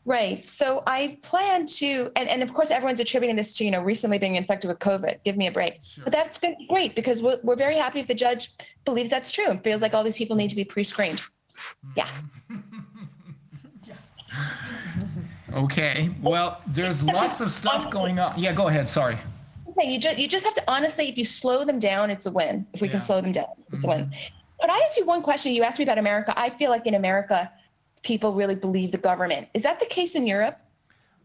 Right. 0.04 0.48
So 0.48 0.82
I 0.88 1.20
plan 1.22 1.68
to, 1.68 2.12
and, 2.16 2.28
and 2.28 2.42
of 2.42 2.52
course, 2.54 2.72
everyone's 2.72 3.00
attributing 3.00 3.36
this 3.36 3.56
to, 3.58 3.66
you 3.66 3.70
know, 3.70 3.82
recently 3.82 4.18
being 4.18 4.36
infected 4.36 4.68
with 4.68 4.80
COVID. 4.80 5.20
Give 5.24 5.38
me 5.38 5.48
a 5.48 5.52
break. 5.52 5.82
But 6.04 6.12
that's 6.12 6.40
to 6.40 6.56
great 6.70 6.96
because 6.96 7.22
we're, 7.22 7.40
we're 7.44 7.56
very 7.56 7.78
happy 7.78 8.00
if 8.00 8.08
the 8.08 8.16
judge 8.16 8.52
believes 8.84 9.12
that's 9.12 9.32
true 9.32 9.48
and 9.48 9.64
feels 9.64 9.82
like 9.82 9.94
all 9.94 10.04
these 10.04 10.16
people 10.18 10.36
need 10.36 10.50
to 10.50 10.56
be 10.56 10.64
pre 10.66 10.84
screened. 10.84 11.22
Hmm. 11.84 11.92
Yeah. 11.96 12.10
Okay. 15.54 16.10
Well, 16.22 16.62
there's 16.68 17.04
lots 17.20 17.42
of 17.42 17.52
stuff 17.52 17.90
going 17.92 18.20
on. 18.20 18.40
Yeah, 18.40 18.54
go 18.54 18.68
ahead. 18.68 18.88
Sorry. 18.88 19.18
Okay, 19.72 19.92
you 19.92 20.00
just 20.00 20.18
you 20.18 20.28
just 20.28 20.46
have 20.46 20.56
to 20.56 20.64
honestly, 20.68 21.10
if 21.10 21.18
you 21.18 21.26
slow 21.26 21.64
them 21.66 21.80
down, 21.80 22.10
it's 22.10 22.26
a 22.26 22.32
win. 22.32 22.66
If 22.74 22.82
we 22.82 22.90
can 22.90 23.00
slow 23.00 23.22
them 23.22 23.32
down, 23.32 23.48
it's 23.72 23.84
a 23.84 23.88
win. 23.88 24.12
But 24.60 24.70
I 24.70 24.78
ask 24.80 24.98
you 24.98 25.06
one 25.06 25.24
question? 25.24 25.54
You 25.54 25.64
asked 25.64 25.80
me 25.80 25.84
about 25.84 25.98
America. 25.98 26.34
I 26.38 26.50
feel 26.50 26.70
like 26.70 26.86
in 26.86 26.94
America, 26.96 27.52
people 28.04 28.34
really 28.36 28.56
believe 28.56 28.92
the 28.92 28.98
government. 28.98 29.48
Is 29.54 29.64
that 29.64 29.80
the 29.80 29.86
case 29.88 30.16
in 30.16 30.28
Europe? 30.28 30.60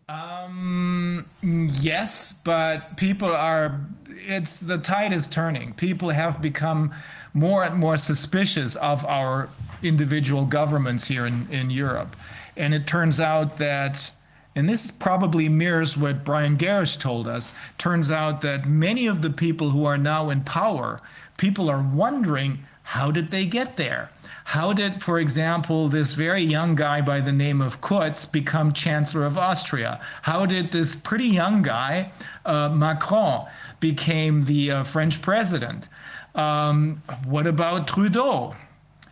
Um, 0.08 1.26
yes, 1.42 2.32
but 2.32 2.96
people 2.96 3.34
are, 3.34 3.80
it's, 4.08 4.60
the 4.60 4.78
tide 4.78 5.12
is 5.12 5.26
turning. 5.26 5.72
People 5.72 6.10
have 6.10 6.40
become 6.40 6.94
more 7.34 7.64
and 7.64 7.76
more 7.76 7.96
suspicious 7.96 8.76
of 8.76 9.04
our 9.04 9.48
individual 9.82 10.46
governments 10.46 11.08
here 11.08 11.26
in, 11.26 11.48
in 11.50 11.70
Europe. 11.70 12.14
And 12.56 12.72
it 12.72 12.86
turns 12.86 13.18
out 13.18 13.58
that, 13.58 14.10
and 14.56 14.66
this 14.66 14.90
probably 14.90 15.50
mirrors 15.50 15.98
what 15.98 16.24
Brian 16.24 16.56
Garish 16.56 16.96
told 16.96 17.28
us, 17.28 17.52
turns 17.76 18.10
out 18.10 18.40
that 18.40 18.66
many 18.66 19.06
of 19.06 19.20
the 19.20 19.28
people 19.28 19.70
who 19.70 19.84
are 19.84 19.98
now 19.98 20.30
in 20.30 20.40
power, 20.40 20.98
people 21.36 21.68
are 21.68 21.82
wondering, 21.82 22.64
how 22.82 23.10
did 23.10 23.30
they 23.30 23.44
get 23.44 23.76
there? 23.76 24.10
How 24.44 24.72
did, 24.72 25.02
for 25.02 25.18
example, 25.18 25.88
this 25.88 26.14
very 26.14 26.40
young 26.40 26.74
guy 26.74 27.02
by 27.02 27.20
the 27.20 27.32
name 27.32 27.60
of 27.60 27.80
Kurz 27.82 28.24
become 28.24 28.72
Chancellor 28.72 29.26
of 29.26 29.36
Austria? 29.36 30.00
How 30.22 30.46
did 30.46 30.72
this 30.72 30.94
pretty 30.94 31.26
young 31.26 31.62
guy, 31.62 32.12
uh, 32.46 32.70
Macron, 32.70 33.46
became 33.80 34.44
the 34.44 34.70
uh, 34.70 34.84
French 34.84 35.20
president? 35.20 35.88
Um, 36.34 37.02
what 37.24 37.46
about 37.46 37.88
Trudeau 37.88 38.54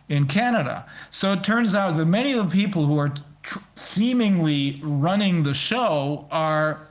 in 0.09 0.25
Canada? 0.25 0.85
So 1.11 1.33
it 1.33 1.43
turns 1.43 1.75
out 1.75 1.97
that 1.97 2.05
many 2.05 2.33
of 2.33 2.49
the 2.49 2.55
people 2.55 2.87
who 2.87 2.97
are 2.97 3.13
tr- 3.45 3.59
seemingly 3.75 4.79
running 4.83 5.43
the 5.43 5.53
show 5.53 6.27
are 6.31 6.87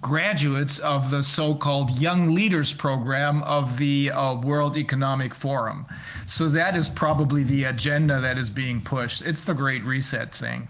graduates 0.00 0.78
of 0.80 1.10
the 1.10 1.22
so-called 1.22 1.98
Young 1.98 2.30
Leaders 2.30 2.72
Program 2.72 3.42
of 3.42 3.76
the 3.76 4.10
uh, 4.12 4.34
World 4.34 4.76
Economic 4.76 5.34
Forum. 5.34 5.84
So 6.26 6.48
that 6.50 6.76
is 6.76 6.88
probably 6.88 7.42
the 7.42 7.64
agenda 7.64 8.20
that 8.20 8.38
is 8.38 8.50
being 8.50 8.80
pushed. 8.80 9.22
It's 9.22 9.44
the 9.44 9.54
Great 9.54 9.82
Reset 9.84 10.32
thing. 10.32 10.68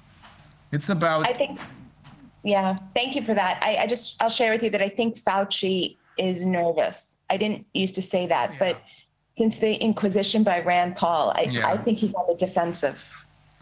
It's 0.72 0.88
about 0.88 1.28
I 1.28 1.34
think, 1.34 1.58
yeah, 2.44 2.76
thank 2.94 3.14
you 3.14 3.20
for 3.22 3.34
that. 3.34 3.62
I, 3.62 3.78
I 3.78 3.86
just, 3.86 4.22
I'll 4.22 4.30
share 4.30 4.52
with 4.52 4.62
you 4.62 4.70
that 4.70 4.80
I 4.80 4.88
think 4.88 5.18
Fauci 5.18 5.96
is 6.16 6.44
nervous. 6.44 7.16
I 7.28 7.36
didn't 7.36 7.66
used 7.74 7.94
to 7.96 8.02
say 8.02 8.26
that, 8.28 8.58
but 8.58 8.80
since 9.36 9.58
the 9.58 9.74
Inquisition 9.74 10.42
by 10.42 10.60
Rand 10.60 10.96
Paul, 10.96 11.32
I, 11.36 11.42
Yeah. 11.42 11.68
I 11.68 11.76
think 11.76 11.98
he's 11.98 12.14
on 12.14 12.26
the 12.26 12.34
defensive. 12.34 13.04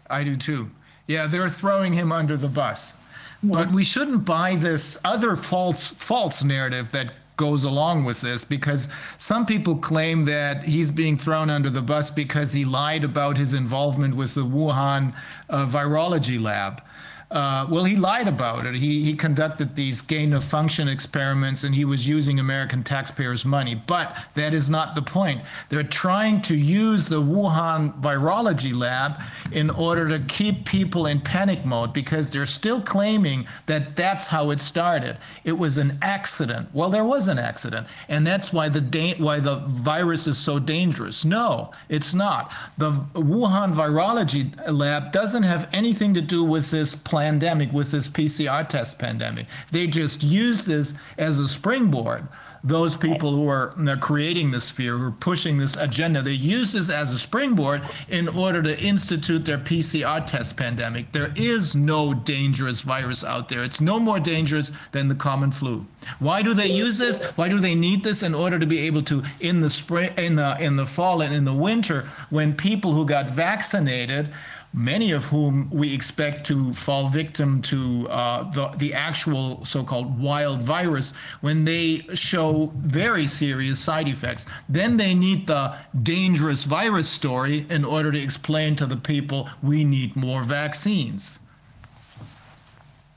I 0.09 0.23
do 0.23 0.35
too. 0.35 0.71
Yeah, 1.09 1.25
they're 1.25 1.49
throwing 1.49 1.93
him 1.93 2.11
under 2.11 2.37
the 2.37 2.47
bus. 2.47 2.93
But 3.41 3.71
we 3.71 3.83
shouldn't 3.83 4.25
buy 4.25 4.55
this 4.57 4.99
other 5.03 5.35
false 5.35 5.87
false 5.87 6.43
narrative 6.43 6.91
that 6.91 7.13
goes 7.35 7.63
along 7.63 8.05
with 8.05 8.21
this 8.21 8.43
because 8.43 8.89
some 9.17 9.45
people 9.47 9.75
claim 9.77 10.25
that 10.25 10.63
he's 10.65 10.91
being 10.91 11.17
thrown 11.17 11.49
under 11.49 11.71
the 11.71 11.81
bus 11.81 12.11
because 12.11 12.53
he 12.53 12.63
lied 12.63 13.03
about 13.03 13.37
his 13.37 13.55
involvement 13.55 14.15
with 14.15 14.35
the 14.35 14.45
Wuhan 14.45 15.15
uh, 15.49 15.65
virology 15.65 16.39
lab. 16.39 16.83
Uh, 17.31 17.67
well, 17.69 17.83
he 17.83 17.95
lied 17.95 18.27
about 18.27 18.65
it. 18.65 18.73
He, 18.73 19.03
he 19.03 19.13
conducted 19.13 19.75
these 19.75 20.01
gain 20.01 20.33
of 20.33 20.43
function 20.43 20.87
experiments 20.87 21.63
and 21.63 21.75
he 21.75 21.85
was 21.85 22.07
using 22.07 22.39
American 22.39 22.83
taxpayers' 22.83 23.45
money. 23.45 23.75
But 23.75 24.17
that 24.33 24.55
is 24.55 24.69
not 24.69 24.95
the 24.95 25.03
point. 25.03 25.41
They're 25.69 25.83
trying 25.83 26.41
to 26.43 26.55
use 26.55 27.07
the 27.07 27.21
Wuhan 27.21 28.01
virology 28.01 28.75
lab 28.75 29.21
in 29.51 29.69
order 29.69 30.09
to 30.09 30.19
keep 30.25 30.65
people 30.65 31.05
in 31.05 31.21
panic 31.21 31.65
mode 31.65 31.93
because 31.93 32.31
they're 32.31 32.47
still 32.47 32.81
claiming 32.81 33.45
that 33.67 33.95
that's 33.95 34.27
how 34.27 34.49
it 34.49 34.59
started. 34.59 35.17
It 35.43 35.51
was 35.53 35.77
an 35.77 35.99
accident. 36.01 36.69
Well, 36.73 36.89
there 36.89 37.05
was 37.05 37.27
an 37.27 37.37
accident, 37.37 37.87
and 38.07 38.25
that's 38.25 38.51
why 38.51 38.69
the 38.69 38.81
da- 38.81 39.17
why 39.19 39.39
the 39.39 39.57
virus 39.67 40.25
is 40.27 40.37
so 40.37 40.57
dangerous. 40.57 41.25
No, 41.25 41.71
it's 41.89 42.13
not. 42.13 42.51
The 42.77 42.91
Wuhan 43.13 43.73
virology 43.73 44.51
lab 44.67 45.11
doesn't 45.11 45.43
have 45.43 45.69
anything 45.73 46.13
to 46.15 46.21
do 46.21 46.43
with 46.43 46.71
this 46.71 46.95
pandemic, 47.19 47.73
with 47.73 47.91
this 47.91 48.07
PCR 48.07 48.67
test 48.67 48.97
pandemic. 48.97 49.45
They 49.71 49.87
just 49.87 50.23
use 50.23 50.65
this 50.65 50.95
as 51.17 51.39
a 51.39 51.47
springboard. 51.47 52.27
Those 52.61 52.93
people 52.97 53.33
who 53.33 53.47
are 53.47 53.73
creating 54.01 54.51
this 54.51 54.69
fear, 54.69 54.97
who 54.97 55.07
are 55.07 55.11
pushing 55.11 55.57
this 55.57 55.77
agenda, 55.77 56.21
they 56.21 56.33
use 56.33 56.73
this 56.73 56.89
as 56.89 57.13
a 57.13 57.17
springboard 57.17 57.81
in 58.09 58.27
order 58.27 58.61
to 58.61 58.77
institute 58.77 59.45
their 59.45 59.59
PCR 59.59 60.25
test 60.25 60.57
pandemic. 60.57 61.09
There 61.13 61.31
is 61.37 61.73
no 61.73 62.13
dangerous 62.13 62.81
virus 62.81 63.23
out 63.23 63.47
there. 63.47 63.63
It's 63.63 63.79
no 63.79 63.97
more 63.97 64.19
dangerous 64.19 64.73
than 64.91 65.07
the 65.07 65.15
common 65.15 65.51
flu. 65.51 65.85
Why 66.19 66.41
do 66.41 66.53
they 66.53 66.67
use 66.67 66.97
this? 66.97 67.21
Why 67.37 67.47
do 67.47 67.59
they 67.59 67.75
need 67.75 68.03
this 68.03 68.23
in 68.23 68.35
order 68.35 68.59
to 68.59 68.65
be 68.65 68.79
able 68.79 69.03
to 69.03 69.23
in 69.39 69.61
the 69.61 69.69
spring, 69.69 70.11
in 70.17 70.35
the 70.35 70.57
in 70.59 70.75
the 70.75 70.85
fall, 70.85 71.21
and 71.21 71.33
in 71.33 71.45
the 71.45 71.53
winter, 71.53 72.09
when 72.29 72.53
people 72.53 72.91
who 72.91 73.05
got 73.05 73.29
vaccinated 73.29 74.29
many 74.73 75.11
of 75.11 75.25
whom 75.25 75.69
we 75.71 75.93
expect 75.93 76.45
to 76.47 76.71
fall 76.73 77.07
victim 77.07 77.61
to 77.63 78.07
uh, 78.09 78.49
the, 78.51 78.67
the 78.77 78.93
actual 78.93 79.65
so-called 79.65 80.19
wild 80.19 80.61
virus 80.61 81.13
when 81.41 81.65
they 81.65 82.05
show 82.13 82.71
very 82.77 83.25
serious 83.25 83.79
side 83.79 84.07
effects. 84.07 84.45
Then 84.67 84.97
they 84.97 85.13
need 85.13 85.47
the 85.47 85.75
dangerous 86.03 86.63
virus 86.65 87.09
story 87.09 87.65
in 87.69 87.83
order 87.83 88.11
to 88.11 88.19
explain 88.19 88.75
to 88.77 88.85
the 88.85 88.97
people 88.97 89.49
we 89.63 89.83
need 89.83 90.15
more 90.15 90.43
vaccines. 90.43 91.39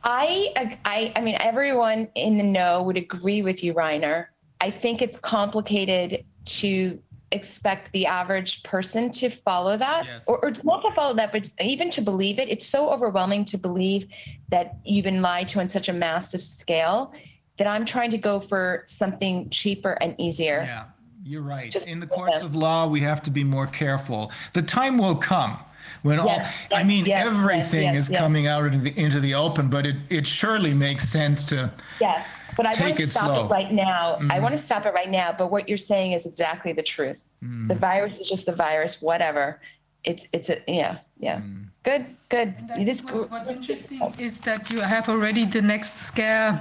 I, 0.04 0.52
I, 0.84 1.12
I 1.14 1.20
mean, 1.20 1.36
everyone 1.38 2.08
in 2.14 2.38
the 2.38 2.44
know 2.44 2.82
would 2.82 2.96
agree 2.96 3.42
with 3.42 3.62
you, 3.62 3.72
Reiner. 3.74 4.26
I 4.60 4.70
think 4.70 5.02
it's 5.02 5.18
complicated 5.18 6.24
to 6.44 7.00
expect 7.32 7.92
the 7.92 8.06
average 8.06 8.62
person 8.62 9.10
to 9.12 9.30
follow 9.30 9.76
that 9.76 10.04
Yes. 10.04 10.24
or, 10.28 10.44
or 10.44 10.52
not 10.64 10.82
to 10.82 10.92
follow 10.94 11.14
that, 11.14 11.32
but 11.32 11.48
even 11.60 11.90
to 11.90 12.00
believe 12.00 12.38
it. 12.38 12.48
It's 12.48 12.66
so 12.66 12.90
overwhelming 12.90 13.44
to 13.46 13.58
believe 13.58 14.08
that 14.50 14.76
you've 14.84 15.04
been 15.04 15.22
lied 15.22 15.48
to 15.48 15.60
on 15.60 15.68
such 15.68 15.88
a 15.88 15.92
massive 15.92 16.42
scale 16.42 17.12
that 17.58 17.66
I'm 17.66 17.84
trying 17.84 18.10
to 18.12 18.18
go 18.18 18.40
for 18.40 18.84
something 18.86 19.48
cheaper 19.50 19.92
and 20.00 20.14
easier. 20.18 20.62
Yeah, 20.66 20.84
you're 21.24 21.42
right. 21.42 21.70
just- 21.70 21.86
In 21.86 22.00
the 22.00 22.06
courts 22.06 22.42
of 22.42 22.54
law, 22.56 22.86
we 22.86 23.00
have 23.00 23.22
to 23.22 23.30
be 23.30 23.44
more 23.44 23.66
careful. 23.66 24.30
The 24.52 24.62
time 24.62 24.98
will 24.98 25.16
come 25.16 25.58
when 26.02 26.18
all, 26.18 26.26
Yes, 26.26 26.54
I 26.72 26.78
yes, 26.78 26.86
mean, 26.86 27.06
yes, 27.06 27.24
yes, 27.24 27.26
everything 27.28 27.94
yes, 27.94 27.96
is 27.96 28.10
yes. 28.10 28.20
coming 28.20 28.46
out 28.46 28.66
into 28.66 28.78
the, 28.78 28.98
into 28.98 29.20
the 29.20 29.34
open, 29.34 29.68
but 29.68 29.86
it, 29.86 29.96
it 30.10 30.26
surely 30.26 30.74
makes 30.74 31.08
sense 31.08 31.44
to 31.44 31.70
Yes, 32.00 32.42
but 32.56 32.66
I 32.66 32.72
Take 32.72 32.80
want 32.80 32.96
to 32.96 33.02
it 33.04 33.10
stop 33.10 33.24
slow. 33.24 33.46
it 33.46 33.50
right 33.50 33.72
now. 33.72 34.14
I 34.14 34.18
mm-hmm. 34.18 34.42
want 34.42 34.52
to 34.52 34.58
stop 34.58 34.84
it 34.86 34.92
right 34.94 35.10
now. 35.10 35.32
But 35.32 35.50
what 35.50 35.68
you're 35.68 35.78
saying 35.78 36.12
is 36.12 36.26
exactly 36.26 36.72
the 36.72 36.82
truth. 36.82 37.28
Mm. 37.42 37.68
The 37.68 37.74
virus 37.74 38.18
is 38.18 38.28
just 38.28 38.46
the 38.46 38.54
virus. 38.54 39.00
Whatever. 39.00 39.60
It's 40.04 40.26
it's 40.32 40.50
a 40.50 40.58
yeah 40.66 40.98
yeah. 41.18 41.40
Mm. 41.40 41.68
Good 41.84 42.06
good. 42.28 42.54
You 42.78 42.84
just 42.84 43.10
What- 43.10 43.30
What's 43.30 43.50
interesting 43.50 44.00
is 44.18 44.40
that 44.40 44.70
you 44.70 44.80
have 44.80 45.08
already 45.08 45.44
the 45.44 45.62
next 45.62 45.94
scare 46.06 46.60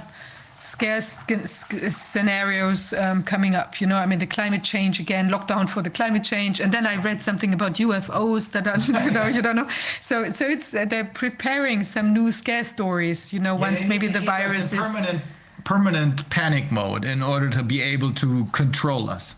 scare 0.64 1.00
sc- 1.00 1.46
sc- 1.46 1.90
scenarios 1.90 2.92
um, 2.94 3.22
coming 3.22 3.54
up. 3.54 3.80
You 3.80 3.86
know, 3.86 3.96
I 3.96 4.06
mean, 4.06 4.18
the 4.18 4.26
climate 4.26 4.62
change 4.64 5.00
again, 5.00 5.28
lockdown 5.30 5.68
for 5.68 5.82
the 5.82 5.90
climate 5.90 6.24
change, 6.24 6.60
and 6.60 6.72
then 6.72 6.86
I 6.86 6.96
read 6.96 7.22
something 7.22 7.52
about 7.54 7.74
UFOs 7.74 8.50
that 8.52 8.66
are, 8.66 8.78
you 9.04 9.10
know, 9.10 9.26
you 9.26 9.42
don't 9.42 9.56
know. 9.56 9.68
So, 10.00 10.30
so 10.32 10.46
it's 10.46 10.72
uh, 10.74 10.84
they're 10.84 11.04
preparing 11.04 11.82
some 11.82 12.12
new 12.12 12.30
scare 12.32 12.64
stories. 12.64 13.32
You 13.32 13.40
know, 13.40 13.54
once 13.56 13.82
Yeah, 13.82 13.88
maybe 13.88 14.08
the 14.08 14.20
virus 14.20 14.72
is. 14.72 14.78
permanent, 14.80 15.22
permanent 15.64 16.28
panic 16.30 16.70
mode 16.72 17.04
in 17.04 17.22
order 17.22 17.48
to 17.50 17.62
be 17.62 17.80
able 17.80 18.12
to 18.14 18.44
control 18.52 19.08
us. 19.10 19.36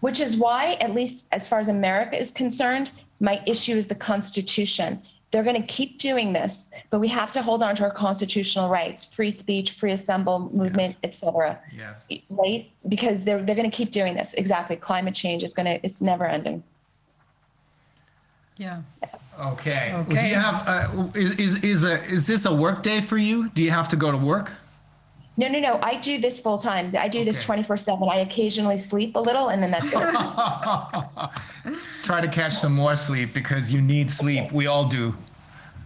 which 0.00 0.20
is 0.20 0.36
why, 0.36 0.74
at 0.80 0.90
least 0.94 1.26
as 1.32 1.48
far 1.48 1.58
as 1.60 1.68
America 1.68 2.14
is 2.18 2.30
concerned, 2.30 2.90
my 3.20 3.40
issue 3.46 3.76
is 3.76 3.86
the 3.86 3.94
Constitution. 3.94 5.00
They're 5.34 5.42
going 5.42 5.60
to 5.60 5.66
keep 5.66 5.98
doing 5.98 6.32
this, 6.32 6.68
but 6.90 7.00
we 7.00 7.08
have 7.08 7.32
to 7.32 7.42
hold 7.42 7.60
on 7.60 7.74
to 7.74 7.82
our 7.82 7.90
constitutional 7.90 8.68
rights: 8.70 9.02
free 9.02 9.32
speech, 9.32 9.72
free 9.72 9.90
assemble, 9.90 10.48
movement, 10.54 10.96
etc. 11.02 11.58
Yes. 11.76 12.06
Right? 12.30 12.70
Because 12.86 13.24
they're 13.24 13.42
they're 13.42 13.56
going 13.56 13.68
to 13.68 13.76
keep 13.76 13.90
doing 13.90 14.14
this. 14.14 14.34
Exactly. 14.34 14.76
Climate 14.76 15.12
change 15.12 15.42
is 15.42 15.52
going 15.52 15.66
to 15.66 15.84
it's 15.84 16.00
never 16.00 16.24
ending. 16.24 16.62
Yeah. 18.58 18.82
Okay. 19.40 19.90
Well, 19.92 20.04
Do 20.04 20.16
Okay. 20.16 20.28
you 20.28 20.36
have 20.36 20.68
uh, 20.68 21.08
is 21.14 21.32
is 21.32 21.64
is 21.64 21.82
a 21.82 22.04
is 22.04 22.28
this 22.28 22.44
a 22.44 22.54
work 22.54 22.84
day 22.84 23.00
for 23.00 23.18
you? 23.18 23.48
Do 23.48 23.60
you 23.64 23.72
have 23.72 23.88
to 23.88 23.96
go 23.96 24.12
to 24.12 24.16
work? 24.16 24.52
No, 25.36 25.48
no, 25.48 25.58
no. 25.58 25.80
I 25.82 25.96
do 25.98 26.20
this 26.20 26.38
full 26.38 26.58
time. 26.58 26.94
I 26.96 27.08
do 27.08 27.24
this 27.24 27.36
Okay. 27.38 27.46
24 27.46 27.76
7. 27.76 28.08
I 28.08 28.18
occasionally 28.18 28.78
sleep 28.78 29.16
a 29.16 29.20
little 29.20 29.48
and 29.48 29.60
then 29.62 29.72
that's 29.72 29.86
it. 29.86 29.92
Try 32.04 32.20
to 32.20 32.28
catch 32.28 32.54
some 32.54 32.72
more 32.74 32.94
sleep 32.96 33.34
because 33.34 33.72
you 33.72 33.80
need 33.82 34.10
sleep. 34.10 34.52
We 34.52 34.66
all 34.68 34.84
do. 34.84 35.14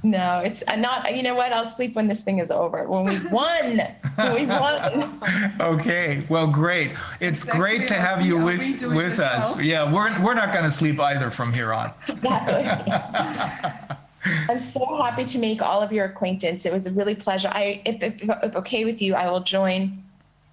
No, 0.04 0.38
it's 0.38 0.62
uh, 0.68 0.76
not. 0.76 1.16
You 1.16 1.24
know 1.24 1.34
what? 1.34 1.52
I'll 1.52 1.64
sleep 1.64 1.96
when 1.96 2.06
this 2.06 2.22
thing 2.22 2.38
is 2.38 2.52
over. 2.52 2.86
When 2.88 3.04
we've 3.04 3.32
won. 3.32 3.80
when 4.14 4.34
we've 4.34 4.48
won. 4.48 5.20
Okay, 5.60 6.22
well, 6.28 6.46
great. 6.46 6.92
It's, 7.20 7.42
It's 7.42 7.52
great 7.52 7.88
to 7.88 7.94
a- 7.96 7.98
have 7.98 8.24
you 8.24 8.38
are 8.38 8.44
with 8.44 8.60
we 8.60 8.76
doing 8.76 8.96
with 8.96 9.10
this 9.16 9.20
us. 9.20 9.56
now? 9.56 9.60
Yeah, 9.62 9.92
we're 9.92 10.22
we're 10.22 10.34
not 10.34 10.52
going 10.52 10.64
to 10.64 10.70
sleep 10.70 11.00
either 11.00 11.30
from 11.32 11.52
here 11.52 11.72
on. 11.72 11.92
I'm 14.24 14.58
so 14.58 15.00
happy 15.02 15.24
to 15.24 15.38
make 15.38 15.62
all 15.62 15.80
of 15.80 15.92
your 15.92 16.04
acquaintance. 16.06 16.66
It 16.66 16.72
was 16.72 16.86
a 16.86 16.90
really 16.90 17.14
pleasure. 17.14 17.48
I, 17.48 17.82
if, 17.84 18.02
if, 18.02 18.22
if 18.22 18.56
okay 18.56 18.84
with 18.84 19.00
you, 19.00 19.14
I 19.14 19.30
will 19.30 19.40
join 19.40 20.02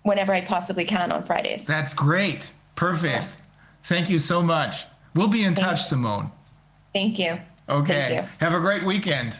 whenever 0.03 0.33
I 0.33 0.41
possibly 0.41 0.85
can 0.85 1.11
on 1.11 1.23
Fridays. 1.23 1.65
That's 1.65 1.93
great. 1.93 2.51
Perfect. 2.75 3.13
Yes. 3.13 3.43
Thank 3.83 4.09
you 4.09 4.19
so 4.19 4.41
much. 4.41 4.85
We'll 5.15 5.27
be 5.27 5.43
in 5.43 5.55
touch, 5.55 5.83
Simone. 5.83 6.31
Thank 6.93 7.17
you. 7.19 7.39
Okay. 7.69 7.93
Thank 7.93 8.15
you. 8.15 8.29
Have 8.39 8.53
a 8.53 8.59
great 8.59 8.83
weekend. 8.83 9.39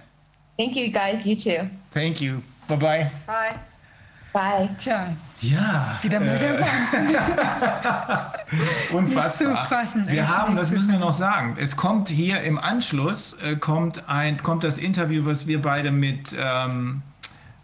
Thank 0.57 0.75
you, 0.75 0.89
guys. 0.89 1.25
You 1.25 1.35
too. 1.35 1.69
Thank 1.91 2.21
you. 2.21 2.41
Bye 2.67 2.75
bye. 2.77 3.11
Bye. 3.27 3.59
Bye. 4.35 4.69
Tja, 4.77 5.13
Ja. 5.39 5.97
wieder 6.01 6.19
mal 6.19 6.37
der 6.37 6.59
äh, 6.59 6.61
Wahnsinn. 6.61 7.15
Unfassbar. 8.91 9.47
Nicht 9.51 9.61
zu 9.61 9.67
fassen, 9.69 10.07
wir 10.09 10.27
haben, 10.27 10.57
das 10.57 10.71
müssen 10.71 10.91
wir 10.91 10.99
noch 10.99 11.13
sagen, 11.13 11.55
es 11.57 11.77
kommt 11.77 12.09
hier 12.09 12.41
im 12.41 12.57
Anschluss, 12.57 13.37
äh, 13.41 13.55
kommt, 13.55 14.09
ein, 14.09 14.43
kommt 14.43 14.65
das 14.65 14.77
Interview, 14.77 15.25
was 15.25 15.47
wir 15.47 15.61
beide 15.61 15.89
mit, 15.91 16.35
ähm, 16.37 17.01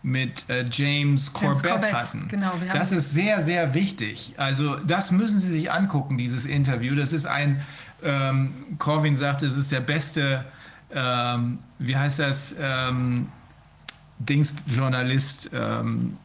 mit 0.02 0.50
äh, 0.50 0.64
James, 0.72 1.34
Corbett, 1.34 1.62
Corbett, 1.72 1.94
hatten. 1.94 2.28
genau, 2.30 2.54
wir 2.62 2.70
haben- 2.70 2.80
das 2.80 2.94
ist 2.94 3.12
sehr, 3.12 3.42
sehr 3.42 3.74
wichtig. 3.74 4.34
Also 4.38 4.78
das 4.78 5.12
müssen 5.12 5.42
Sie 5.42 5.50
sich 5.50 5.70
angucken, 5.74 6.18
dieses 6.18 6.46
Interview. 6.46 6.96
Das 6.96 7.12
ist 7.12 7.26
ein, 7.26 7.66
ähm, 8.02 8.54
Corwin 8.80 9.18
sagt, 9.18 9.44
es 9.44 9.58
ist 9.58 9.74
der 9.74 9.82
beste, 9.82 10.46
ähm, 10.96 11.60
wie 11.80 11.98
heißt 11.98 12.20
das, 12.20 12.56
ähm, 12.58 13.28
Dings-Journalist, 14.20 15.50
ähm, 15.54 16.16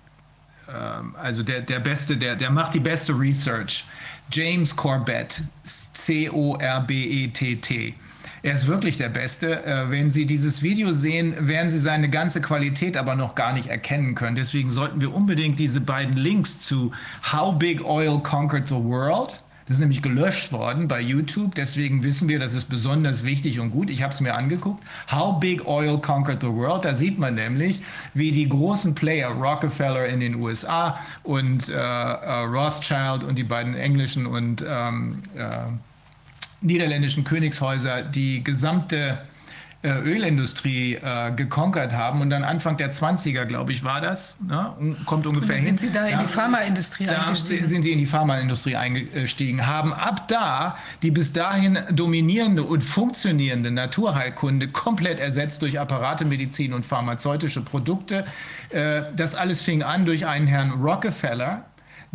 also 1.20 1.42
der, 1.42 1.60
der 1.60 1.80
beste, 1.80 2.16
der, 2.16 2.36
der 2.36 2.50
macht 2.50 2.74
die 2.74 2.80
beste 2.80 3.18
Research. 3.18 3.84
James 4.30 4.74
Corbett, 4.74 5.40
C-O-R-B-E-T-T. 5.94 7.94
Er 8.42 8.52
ist 8.52 8.66
wirklich 8.66 8.96
der 8.96 9.08
Beste. 9.08 9.64
Äh, 9.64 9.90
wenn 9.90 10.10
Sie 10.10 10.26
dieses 10.26 10.62
Video 10.62 10.92
sehen, 10.92 11.48
werden 11.48 11.70
Sie 11.70 11.78
seine 11.78 12.08
ganze 12.08 12.40
Qualität 12.40 12.96
aber 12.96 13.16
noch 13.16 13.34
gar 13.34 13.52
nicht 13.52 13.68
erkennen 13.68 14.14
können. 14.14 14.36
Deswegen 14.36 14.70
sollten 14.70 15.00
wir 15.00 15.14
unbedingt 15.14 15.58
diese 15.58 15.80
beiden 15.80 16.16
Links 16.16 16.60
zu 16.60 16.92
How 17.32 17.58
Big 17.58 17.84
Oil 17.84 18.20
Conquered 18.20 18.68
the 18.68 18.74
World 18.74 19.40
das 19.66 19.78
ist 19.78 19.80
nämlich 19.80 20.00
gelöscht 20.00 20.52
worden 20.52 20.86
bei 20.86 21.00
YouTube. 21.00 21.56
Deswegen 21.56 22.04
wissen 22.04 22.28
wir, 22.28 22.38
das 22.38 22.52
ist 22.52 22.66
besonders 22.66 23.24
wichtig 23.24 23.58
und 23.58 23.72
gut. 23.72 23.90
Ich 23.90 24.02
habe 24.02 24.12
es 24.12 24.20
mir 24.20 24.36
angeguckt. 24.36 24.84
How 25.10 25.40
Big 25.40 25.66
Oil 25.66 25.98
Conquered 25.98 26.40
the 26.40 26.48
World. 26.48 26.84
Da 26.84 26.94
sieht 26.94 27.18
man 27.18 27.34
nämlich, 27.34 27.80
wie 28.14 28.30
die 28.30 28.48
großen 28.48 28.94
Player, 28.94 29.28
Rockefeller 29.28 30.06
in 30.06 30.20
den 30.20 30.36
USA 30.36 31.00
und 31.24 31.68
äh, 31.68 31.72
äh, 31.72 32.44
Rothschild 32.44 33.24
und 33.24 33.36
die 33.36 33.44
beiden 33.44 33.74
englischen 33.74 34.26
und 34.26 34.64
ähm, 34.66 35.22
äh, 35.34 35.48
niederländischen 36.60 37.24
Königshäuser 37.24 38.02
die 38.02 38.44
gesamte 38.44 39.18
Ölindustrie 39.90 40.94
äh, 40.94 41.30
gekonkert 41.34 41.92
haben 41.92 42.20
und 42.20 42.30
dann 42.30 42.44
Anfang 42.44 42.76
der 42.76 42.92
20er, 42.92 43.44
glaube 43.44 43.72
ich, 43.72 43.84
war 43.84 44.00
das, 44.00 44.36
ne? 44.46 44.72
Kommt 45.04 45.26
ungefähr 45.26 45.56
Dann 45.56 45.64
hin. 45.64 45.78
sind 45.78 45.80
Sie 45.80 45.90
da 45.96 46.06
in 46.06 46.18
die 46.20 46.26
Pharmaindustrie 46.26 47.06
Da 47.06 47.22
eingestiegen. 47.22 47.66
sind 47.66 47.82
sie 47.82 47.92
in 47.92 47.98
die 47.98 48.06
Pharmaindustrie 48.06 48.76
eingestiegen, 48.76 49.66
haben 49.66 49.92
ab 49.92 50.28
da 50.28 50.76
die 51.02 51.10
bis 51.10 51.32
dahin 51.32 51.78
dominierende 51.90 52.62
und 52.62 52.82
funktionierende 52.82 53.70
Naturheilkunde 53.70 54.68
komplett 54.68 55.20
ersetzt 55.20 55.62
durch 55.62 55.78
Apparatemedizin 55.80 56.72
und 56.72 56.84
pharmazeutische 56.86 57.62
Produkte. 57.62 58.24
Äh, 58.70 59.02
Das 59.14 59.34
alles 59.34 59.60
fing 59.60 59.82
an 59.82 60.04
durch 60.06 60.26
einen 60.26 60.46
Herrn 60.46 60.72
Rockefeller, 60.82 61.64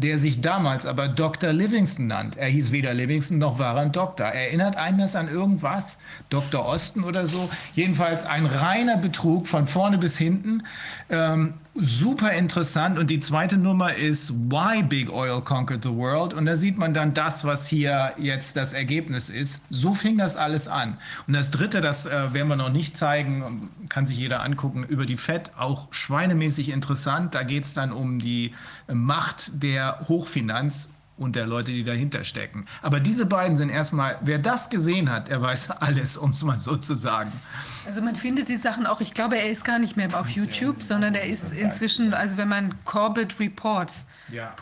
der 0.01 0.17
sich 0.17 0.41
damals 0.41 0.85
aber 0.85 1.07
Dr. 1.07 1.53
Livingston 1.53 2.07
nannt. 2.07 2.37
Er 2.37 2.49
hieß 2.49 2.71
weder 2.71 2.93
Livingston 2.93 3.37
noch 3.37 3.59
war 3.59 3.75
er 3.75 3.81
ein 3.81 3.91
Doktor. 3.91 4.25
Erinnert 4.25 4.75
einen 4.75 4.99
das 4.99 5.15
an 5.15 5.27
irgendwas? 5.29 5.97
Dr. 6.29 6.65
Osten 6.65 7.03
oder 7.03 7.27
so? 7.27 7.49
Jedenfalls 7.75 8.25
ein 8.25 8.45
reiner 8.45 8.97
Betrug 8.97 9.47
von 9.47 9.65
vorne 9.65 9.97
bis 9.97 10.17
hinten. 10.17 10.63
Ähm, 11.09 11.53
super 11.75 12.31
interessant. 12.33 12.99
Und 12.99 13.09
die 13.09 13.19
zweite 13.19 13.57
Nummer 13.57 13.95
ist 13.95 14.33
Why 14.51 14.83
Big 14.83 15.11
Oil 15.11 15.41
Conquered 15.41 15.83
the 15.83 15.89
World. 15.89 16.33
Und 16.33 16.45
da 16.45 16.55
sieht 16.55 16.77
man 16.77 16.93
dann 16.93 17.13
das, 17.13 17.45
was 17.45 17.67
hier 17.67 18.13
jetzt 18.17 18.57
das 18.57 18.73
Ergebnis 18.73 19.29
ist. 19.29 19.61
So 19.69 19.93
fing 19.93 20.17
das 20.17 20.35
alles 20.35 20.67
an. 20.67 20.97
Und 21.27 21.33
das 21.33 21.51
dritte, 21.51 21.81
das 21.81 22.05
äh, 22.05 22.33
werden 22.33 22.47
wir 22.47 22.55
noch 22.55 22.71
nicht 22.71 22.97
zeigen, 22.97 23.69
kann 23.89 24.05
sich 24.05 24.17
jeder 24.17 24.43
angucken, 24.43 24.83
über 24.83 25.05
die 25.05 25.17
FED, 25.17 25.51
auch 25.57 25.87
schweinemäßig 25.91 26.69
interessant. 26.69 27.35
Da 27.35 27.43
geht 27.43 27.63
es 27.63 27.73
dann 27.73 27.91
um 27.91 28.19
die 28.19 28.53
Macht 28.87 29.63
der 29.63 30.05
Hochfinanz 30.07 30.89
und 31.21 31.35
der 31.35 31.45
Leute, 31.45 31.71
die 31.71 31.83
dahinter 31.83 32.23
stecken. 32.23 32.65
Aber 32.81 32.99
diese 32.99 33.25
beiden 33.25 33.55
sind 33.55 33.69
erstmal, 33.69 34.17
wer 34.21 34.39
das 34.39 34.69
gesehen 34.69 35.09
hat, 35.09 35.29
der 35.29 35.41
weiß 35.41 35.71
alles, 35.71 36.17
um 36.17 36.31
es 36.31 36.43
mal 36.43 36.59
so 36.59 36.77
zu 36.77 36.95
sagen. 36.95 37.31
Also 37.85 38.01
man 38.01 38.15
findet 38.15 38.47
die 38.49 38.57
Sachen 38.57 38.85
auch, 38.87 39.01
ich 39.01 39.13
glaube, 39.13 39.37
er 39.37 39.49
ist 39.49 39.63
gar 39.63 39.79
nicht 39.79 39.95
mehr 39.97 40.09
auf 40.19 40.29
YouTube, 40.29 40.81
sondern 40.81 41.15
er 41.15 41.25
ist 41.25 41.53
inzwischen, 41.53 42.13
also 42.13 42.37
wenn 42.37 42.47
man 42.49 42.75
Corbett 42.85 43.39
Report 43.39 43.93
Ja. 44.31 44.55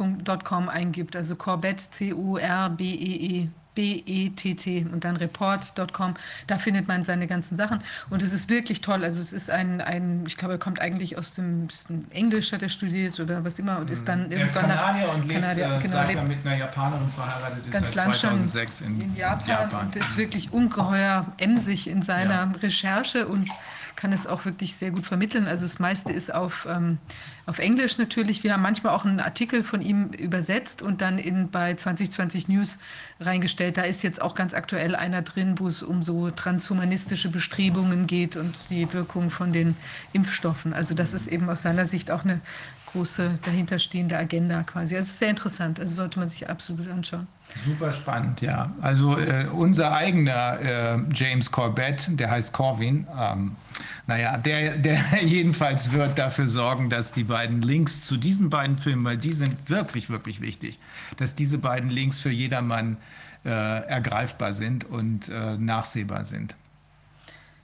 .com 0.44 0.68
eingibt, 0.68 1.16
also 1.16 1.36
Corbett, 1.36 1.80
C-U-R-B-E-E, 1.80 3.50
B-E-T-T 3.76 4.88
und 4.92 5.04
dann 5.04 5.16
report.com, 5.16 6.16
da 6.48 6.58
findet 6.58 6.88
man 6.88 7.04
seine 7.04 7.28
ganzen 7.28 7.56
Sachen 7.56 7.82
und 8.10 8.22
es 8.22 8.32
ist 8.32 8.50
wirklich 8.50 8.82
toll, 8.82 9.04
also 9.04 9.22
es 9.22 9.34
ist 9.34 9.50
ein, 9.50 9.82
ein 9.82 10.24
ich 10.28 10.38
glaube, 10.38 10.56
er 10.56 10.60
kommt 10.60 10.80
eigentlich 10.80 11.18
aus 11.18 11.34
dem, 11.34 11.68
Englisch, 12.12 12.52
hat 12.52 12.62
er 12.62 12.70
studiert 12.70 13.20
oder 13.20 13.44
was 13.44 13.60
immer 13.60 13.80
und 13.80 13.90
ist 13.90 14.08
dann 14.08 14.20
Mhm. 14.30 14.32
Er 14.32 14.44
ist 14.44 14.56
irgendwann 14.56 14.78
Kanadier 14.78 15.08
nach 15.08 15.14
und 15.16 15.28
lebt, 15.28 15.34
Kanadier, 15.34 15.66
äh, 15.66 15.82
genau, 15.82 16.08
lebt 16.08 16.28
mit 16.28 16.46
einer 16.46 16.58
Japanerin 16.58 17.10
verheiratet 17.10 17.66
ist, 17.66 17.72
ganz 17.72 17.88
seit 17.88 17.96
lang 17.96 18.14
schon 18.14 18.38
2006 18.38 18.82
in, 18.82 19.02
in 19.02 19.16
Japan, 19.16 19.48
Japan. 19.48 19.86
und 19.88 19.96
ist 19.96 20.18
wirklich 20.18 20.52
ungeheuer 20.54 21.26
emsig 21.38 21.88
in 21.88 22.02
seiner 22.02 22.52
Recherche 22.62 23.28
und 23.28 23.50
kann 24.00 24.14
es 24.14 24.28
auch 24.28 24.46
wirklich 24.46 24.76
sehr 24.76 24.92
gut 24.92 25.06
vermitteln. 25.06 25.46
Also 25.46 25.66
das 25.66 25.78
meiste 25.78 26.14
ist 26.14 26.34
auf, 26.34 26.66
ähm, 26.70 27.00
auf 27.46 27.60
Englisch 27.60 27.98
natürlich. 27.98 28.46
Wir 28.46 28.54
haben 28.54 28.62
manchmal 28.62 28.96
auch 28.96 29.04
einen 29.04 29.20
Artikel 29.20 29.62
von 29.62 29.82
ihm 29.82 30.12
übersetzt 30.12 30.82
und 30.82 31.02
dann 31.02 31.20
in, 31.20 31.52
bei 31.52 31.74
2020 31.74 32.48
News 32.48 32.78
reingestellt. 33.20 33.76
Da 33.76 33.82
ist 33.82 34.02
jetzt 34.02 34.22
auch 34.22 34.36
ganz 34.36 34.54
aktuell 34.54 34.96
einer 34.96 35.22
drin, 35.22 35.60
wo 35.60 35.68
es 35.68 35.84
um 35.84 36.02
so 36.02 36.32
transhumanistische 36.32 37.28
Bestrebungen 37.28 38.08
geht 38.08 38.38
und 38.38 38.70
die 38.70 38.92
Wirkung 38.94 39.32
von 39.32 39.52
den 39.52 39.76
Impfstoffen. 40.14 40.74
Also 40.74 40.96
das 40.96 41.14
ist 41.14 41.28
eben 41.28 41.50
aus 41.50 41.64
seiner 41.64 41.86
Sicht 41.86 42.10
auch 42.10 42.24
eine 42.24 42.40
große 42.94 43.38
dahinterstehende 43.44 44.18
Agenda 44.18 44.64
quasi. 44.64 44.96
Also 44.96 45.12
sehr 45.12 45.30
interessant. 45.30 45.78
Also 45.78 45.94
sollte 45.94 46.20
man 46.20 46.30
sich 46.30 46.50
absolut 46.50 46.90
anschauen. 46.90 47.28
Super 47.66 47.92
spannend, 47.92 48.42
ja. 48.42 48.72
Also 48.82 49.18
äh, 49.18 49.48
unser 49.52 49.92
eigener 49.92 50.60
äh, 50.60 51.00
James 51.14 51.52
Corbett, 51.52 52.08
der 52.10 52.32
heißt 52.32 52.54
Corwin, 52.54 53.08
ähm, 53.18 53.56
naja, 54.08 54.38
der, 54.38 54.78
der 54.78 55.00
jedenfalls 55.24 55.92
wird 55.92 56.18
dafür 56.18 56.48
sorgen, 56.48 56.90
dass 56.90 57.12
die 57.12 57.24
beiden 57.24 57.62
Links 57.62 58.06
zu 58.06 58.18
diesen 58.18 58.50
beiden 58.50 58.78
Filmen, 58.78 59.04
weil 59.04 59.18
die 59.18 59.34
sind 59.34 59.70
wirklich, 59.70 60.10
wirklich 60.10 60.42
wichtig, 60.42 60.80
dass 61.18 61.36
diese 61.36 61.58
beiden 61.58 61.90
Links 61.90 62.22
für 62.22 62.32
jedermann 62.32 62.98
äh, 63.46 63.50
ergreifbar 63.50 64.54
sind 64.54 64.86
und 64.86 65.30
äh, 65.30 65.58
nachsehbar 65.58 66.26
sind. 66.26 66.56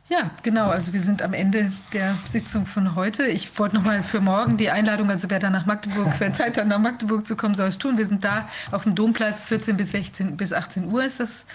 Ja, 0.07 0.29
genau. 0.43 0.69
Also 0.69 0.93
wir 0.93 0.99
sind 0.99 1.23
am 1.23 1.33
Ende 1.33 1.71
der 1.91 2.15
Sitzung 2.27 2.67
von 2.67 2.93
heute. 2.95 3.25
Ich 3.25 3.57
wollte 3.57 3.75
noch 3.75 3.83
mal 3.83 4.03
für 4.03 4.21
morgen 4.21 4.55
die 4.55 4.69
Einladung, 4.69 5.09
also 5.09 5.31
wer 5.31 5.39
da 5.39 5.49
nach 5.49 5.65
Magdeburg, 5.65 6.13
wer 6.19 6.31
Zeit 6.31 6.57
hat, 6.57 6.67
nach 6.67 6.77
Magdeburg 6.77 7.25
zu 7.25 7.35
kommen, 7.35 7.55
soll 7.55 7.69
es 7.69 7.79
tun. 7.79 7.97
Wir 7.97 8.05
sind 8.05 8.23
da 8.23 8.47
auf 8.71 8.83
dem 8.83 8.93
Domplatz, 8.93 9.45
14 9.45 9.75
bis 9.77 9.91
16 9.91 10.37
bis 10.37 10.53
18 10.53 10.85
Uhr 10.85 11.03
ist 11.05 11.19
das. 11.19 11.45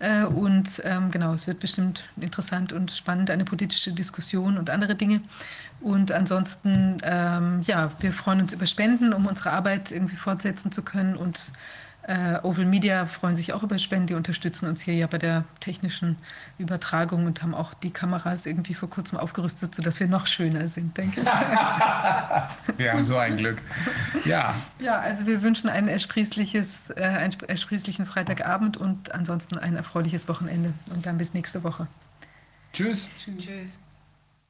Äh, 0.00 0.24
Und 0.24 0.82
ähm, 0.84 1.12
genau, 1.12 1.34
es 1.34 1.46
wird 1.46 1.60
bestimmt 1.60 2.10
interessant 2.16 2.72
und 2.72 2.90
spannend, 2.90 3.30
eine 3.30 3.44
politische 3.44 3.92
Diskussion 3.92 4.58
und 4.58 4.70
andere 4.70 4.96
Dinge. 4.96 5.22
Und 5.78 6.10
ansonsten, 6.10 6.96
ähm, 7.04 7.60
ja, 7.62 7.92
wir 8.00 8.12
freuen 8.12 8.40
uns 8.40 8.52
über 8.52 8.66
Spenden, 8.66 9.12
um 9.12 9.26
unsere 9.26 9.52
Arbeit 9.52 9.92
irgendwie 9.92 10.16
fortsetzen 10.16 10.72
zu 10.72 10.82
können. 10.82 11.16
Und 11.16 11.52
äh, 12.02 12.38
Oval 12.42 12.64
Media 12.64 13.06
freuen 13.06 13.36
sich 13.36 13.52
auch 13.52 13.62
über 13.62 13.78
Spenden, 13.78 14.06
die 14.06 14.14
unterstützen 14.14 14.66
uns 14.68 14.80
hier 14.80 14.94
ja 14.94 15.06
bei 15.06 15.18
der 15.18 15.44
technischen 15.60 16.16
Übertragung 16.58 17.26
und 17.26 17.42
haben 17.42 17.54
auch 17.54 17.74
die 17.74 17.90
Kameras 17.90 18.46
irgendwie 18.46 18.74
vor 18.74 18.88
kurzem 18.88 19.18
aufgerüstet, 19.18 19.74
sodass 19.74 20.00
wir 20.00 20.06
noch 20.06 20.26
schöner 20.26 20.68
sind, 20.68 20.96
denke 20.96 21.20
ich. 21.20 21.26
Wir 22.78 22.92
haben 22.92 23.04
so 23.04 23.16
ein 23.16 23.36
Glück. 23.36 23.60
Ja, 24.24 24.54
ja, 24.78 24.98
also 24.98 25.26
wir 25.26 25.42
wünschen 25.42 25.68
ein 25.68 25.88
ersprießliches, 25.88 26.90
äh, 26.90 27.02
einen 27.02 27.34
ersprießlichen 27.46 28.06
Freitagabend 28.06 28.76
und 28.76 29.12
ansonsten 29.12 29.58
ein 29.58 29.76
erfreuliches 29.76 30.28
Wochenende. 30.28 30.72
Und 30.94 31.04
dann 31.04 31.18
bis 31.18 31.34
nächste 31.34 31.62
Woche. 31.62 31.86
tschüss. 32.72 33.10
Tschüss. 33.38 33.80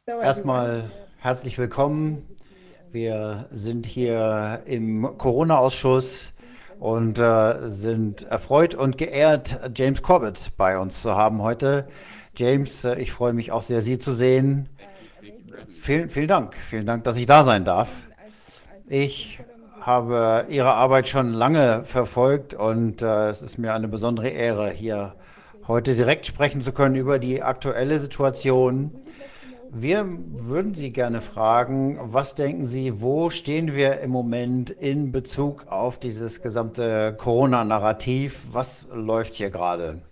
Erstmal 0.06 0.90
herzlich 1.18 1.58
willkommen. 1.58 2.22
Wir 2.92 3.48
sind 3.52 3.86
hier 3.86 4.62
im 4.66 5.16
Corona-Ausschuss 5.18 6.32
und 6.80 7.20
äh, 7.20 7.68
sind 7.68 8.22
erfreut 8.22 8.74
und 8.74 8.96
geehrt, 8.96 9.60
James 9.74 10.02
Corbett 10.02 10.52
bei 10.56 10.78
uns 10.78 11.02
zu 11.02 11.14
haben 11.14 11.42
heute. 11.42 11.86
James, 12.34 12.84
äh, 12.84 12.98
ich 12.98 13.12
freue 13.12 13.34
mich 13.34 13.52
auch 13.52 13.62
sehr, 13.62 13.82
Sie 13.82 13.98
zu 13.98 14.12
sehen. 14.12 14.68
vielen, 15.68 16.08
vielen 16.08 16.26
Dank. 16.26 16.54
Vielen 16.54 16.86
Dank, 16.86 17.04
dass 17.04 17.16
ich 17.16 17.26
da 17.26 17.44
sein 17.44 17.66
darf. 17.66 18.08
Ich 18.88 19.40
habe 19.80 20.46
Ihre 20.48 20.72
Arbeit 20.72 21.08
schon 21.08 21.34
lange 21.34 21.84
verfolgt 21.84 22.54
und 22.54 23.02
äh, 23.02 23.28
es 23.28 23.42
ist 23.42 23.58
mir 23.58 23.74
eine 23.74 23.88
besondere 23.88 24.30
Ehre, 24.30 24.70
hier 24.70 25.14
heute 25.68 25.94
direkt 25.94 26.24
sprechen 26.24 26.62
zu 26.62 26.72
können 26.72 26.94
über 26.96 27.18
die 27.18 27.42
aktuelle 27.42 27.98
Situation. 27.98 28.90
Wir 29.72 30.04
würden 30.32 30.74
Sie 30.74 30.92
gerne 30.92 31.20
fragen, 31.20 31.96
was 32.02 32.34
denken 32.34 32.64
Sie, 32.64 33.00
wo 33.00 33.30
stehen 33.30 33.72
wir 33.72 34.00
im 34.00 34.10
Moment 34.10 34.70
in 34.70 35.12
Bezug 35.12 35.68
auf 35.68 36.00
dieses 36.00 36.42
gesamte 36.42 37.14
Corona-Narrativ? 37.16 38.48
Was 38.50 38.88
läuft 38.92 39.34
hier 39.34 39.50
gerade? 39.50 40.02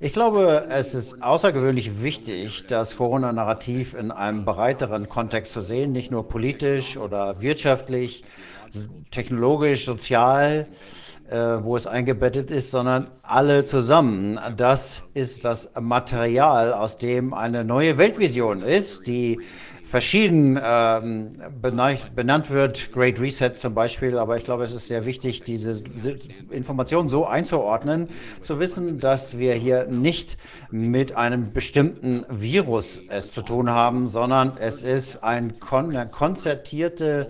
Ich 0.00 0.12
glaube, 0.12 0.66
es 0.70 0.94
ist 0.94 1.22
außergewöhnlich 1.22 2.02
wichtig, 2.02 2.66
das 2.66 2.96
Corona-Narrativ 2.96 3.94
in 3.94 4.10
einem 4.10 4.44
breiteren 4.44 5.08
Kontext 5.08 5.52
zu 5.52 5.60
sehen, 5.60 5.92
nicht 5.92 6.10
nur 6.10 6.28
politisch 6.28 6.96
oder 6.96 7.40
wirtschaftlich, 7.40 8.24
technologisch, 9.12 9.84
sozial, 9.84 10.66
wo 11.30 11.76
es 11.76 11.86
eingebettet 11.86 12.50
ist, 12.50 12.70
sondern 12.70 13.06
alle 13.22 13.64
zusammen. 13.64 14.38
Das 14.56 15.04
ist 15.14 15.44
das 15.44 15.70
Material, 15.80 16.72
aus 16.72 16.98
dem 16.98 17.34
eine 17.34 17.64
neue 17.64 17.98
Weltvision 17.98 18.62
ist, 18.62 19.06
die 19.06 19.40
verschieden 19.90 20.56
ähm, 20.62 21.30
benannt 21.60 22.50
wird, 22.50 22.92
Great 22.92 23.20
Reset 23.20 23.54
zum 23.56 23.74
Beispiel, 23.74 24.18
aber 24.18 24.36
ich 24.36 24.44
glaube, 24.44 24.62
es 24.62 24.72
ist 24.72 24.86
sehr 24.86 25.04
wichtig, 25.04 25.42
diese 25.42 25.82
Informationen 26.50 27.08
so 27.08 27.26
einzuordnen, 27.26 28.08
zu 28.40 28.60
wissen, 28.60 29.00
dass 29.00 29.38
wir 29.38 29.54
hier 29.54 29.86
nicht 29.86 30.38
mit 30.70 31.16
einem 31.16 31.52
bestimmten 31.52 32.24
Virus 32.28 33.02
es 33.08 33.32
zu 33.32 33.42
tun 33.42 33.68
haben, 33.68 34.06
sondern 34.06 34.52
es 34.60 34.84
ist 34.84 35.24
ein 35.24 35.58
kon 35.58 35.96
eine 35.96 36.08
konzertierte 36.08 37.28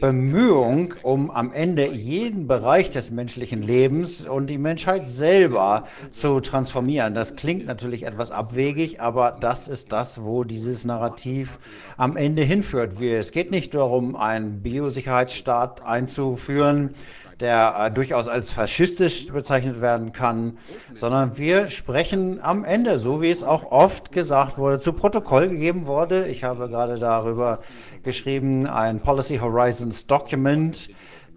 Bemühung, 0.00 0.94
um 1.04 1.30
am 1.30 1.52
Ende 1.52 1.86
jeden 1.92 2.48
Bereich 2.48 2.90
des 2.90 3.12
menschlichen 3.12 3.62
Lebens 3.62 4.26
und 4.26 4.48
die 4.48 4.58
Menschheit 4.58 5.08
selber 5.08 5.84
zu 6.10 6.40
transformieren. 6.40 7.14
Das 7.14 7.36
klingt 7.36 7.66
natürlich 7.66 8.02
etwas 8.02 8.32
abwegig, 8.32 9.00
aber 9.00 9.36
das 9.38 9.68
ist 9.68 9.92
das, 9.92 10.24
wo 10.24 10.42
dieses 10.42 10.84
Narrativ 10.84 11.60
am 12.00 12.16
Ende 12.16 12.42
hinführt. 12.42 12.98
Es 12.98 13.30
geht 13.30 13.50
nicht 13.50 13.74
darum, 13.74 14.16
einen 14.16 14.62
Biosicherheitsstaat 14.62 15.84
einzuführen, 15.84 16.94
der 17.40 17.74
äh, 17.78 17.90
durchaus 17.90 18.26
als 18.26 18.54
faschistisch 18.54 19.26
bezeichnet 19.26 19.82
werden 19.82 20.12
kann, 20.12 20.56
sondern 20.94 21.36
wir 21.36 21.68
sprechen 21.68 22.40
am 22.40 22.64
Ende, 22.64 22.96
so 22.96 23.20
wie 23.20 23.28
es 23.28 23.44
auch 23.44 23.70
oft 23.70 24.12
gesagt 24.12 24.56
wurde, 24.56 24.78
zu 24.78 24.94
Protokoll 24.94 25.50
gegeben 25.50 25.84
wurde. 25.84 26.26
Ich 26.26 26.42
habe 26.42 26.70
gerade 26.70 26.94
darüber 26.94 27.58
geschrieben, 28.02 28.66
ein 28.66 29.00
Policy 29.00 29.36
Horizons 29.36 30.06
Document, 30.06 30.88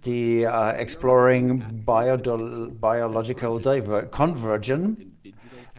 die 0.06 0.46
uh, 0.46 0.70
Exploring 0.78 1.84
Bio 1.86 2.16
Biological 2.18 4.08
Conversion. 4.12 5.13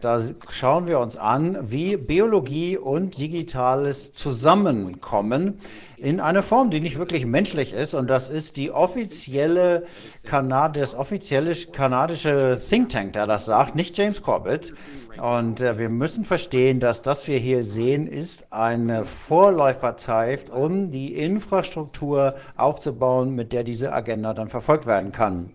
Da 0.05 0.21
schauen 0.49 0.87
wir 0.87 0.99
uns 0.99 1.17
an, 1.17 1.57
wie 1.71 1.97
Biologie 1.97 2.77
und 2.77 3.19
Digitales 3.19 4.13
zusammenkommen 4.13 5.57
in 5.97 6.19
einer 6.19 6.43
Form, 6.43 6.69
die 6.69 6.79
nicht 6.79 6.99
wirklich 6.99 7.25
menschlich 7.25 7.73
ist. 7.73 7.95
Und 7.95 8.07
das 8.07 8.29
ist 8.29 8.55
die 8.57 8.69
offizielle 8.69 9.87
Kanad 10.23 10.77
das 10.77 10.93
offizielle 10.93 11.55
kanadische 11.55 12.55
Think 12.69 12.89
Tank, 12.89 13.13
der 13.13 13.25
das 13.25 13.45
sagt, 13.45 13.73
nicht 13.73 13.97
James 13.97 14.21
Corbett. 14.21 14.75
Und 15.19 15.59
äh, 15.61 15.79
wir 15.79 15.89
müssen 15.89 16.23
verstehen, 16.23 16.79
dass 16.79 17.01
das 17.01 17.27
wir 17.27 17.39
hier 17.39 17.63
sehen, 17.63 18.05
ist 18.05 18.53
eine 18.53 19.05
Vorläuferzeit, 19.05 20.51
um 20.51 20.91
die 20.91 21.15
Infrastruktur 21.15 22.35
aufzubauen, 22.55 23.33
mit 23.33 23.51
der 23.53 23.63
diese 23.63 23.91
Agenda 23.91 24.35
dann 24.35 24.49
verfolgt 24.49 24.85
werden 24.85 25.11
kann. 25.11 25.51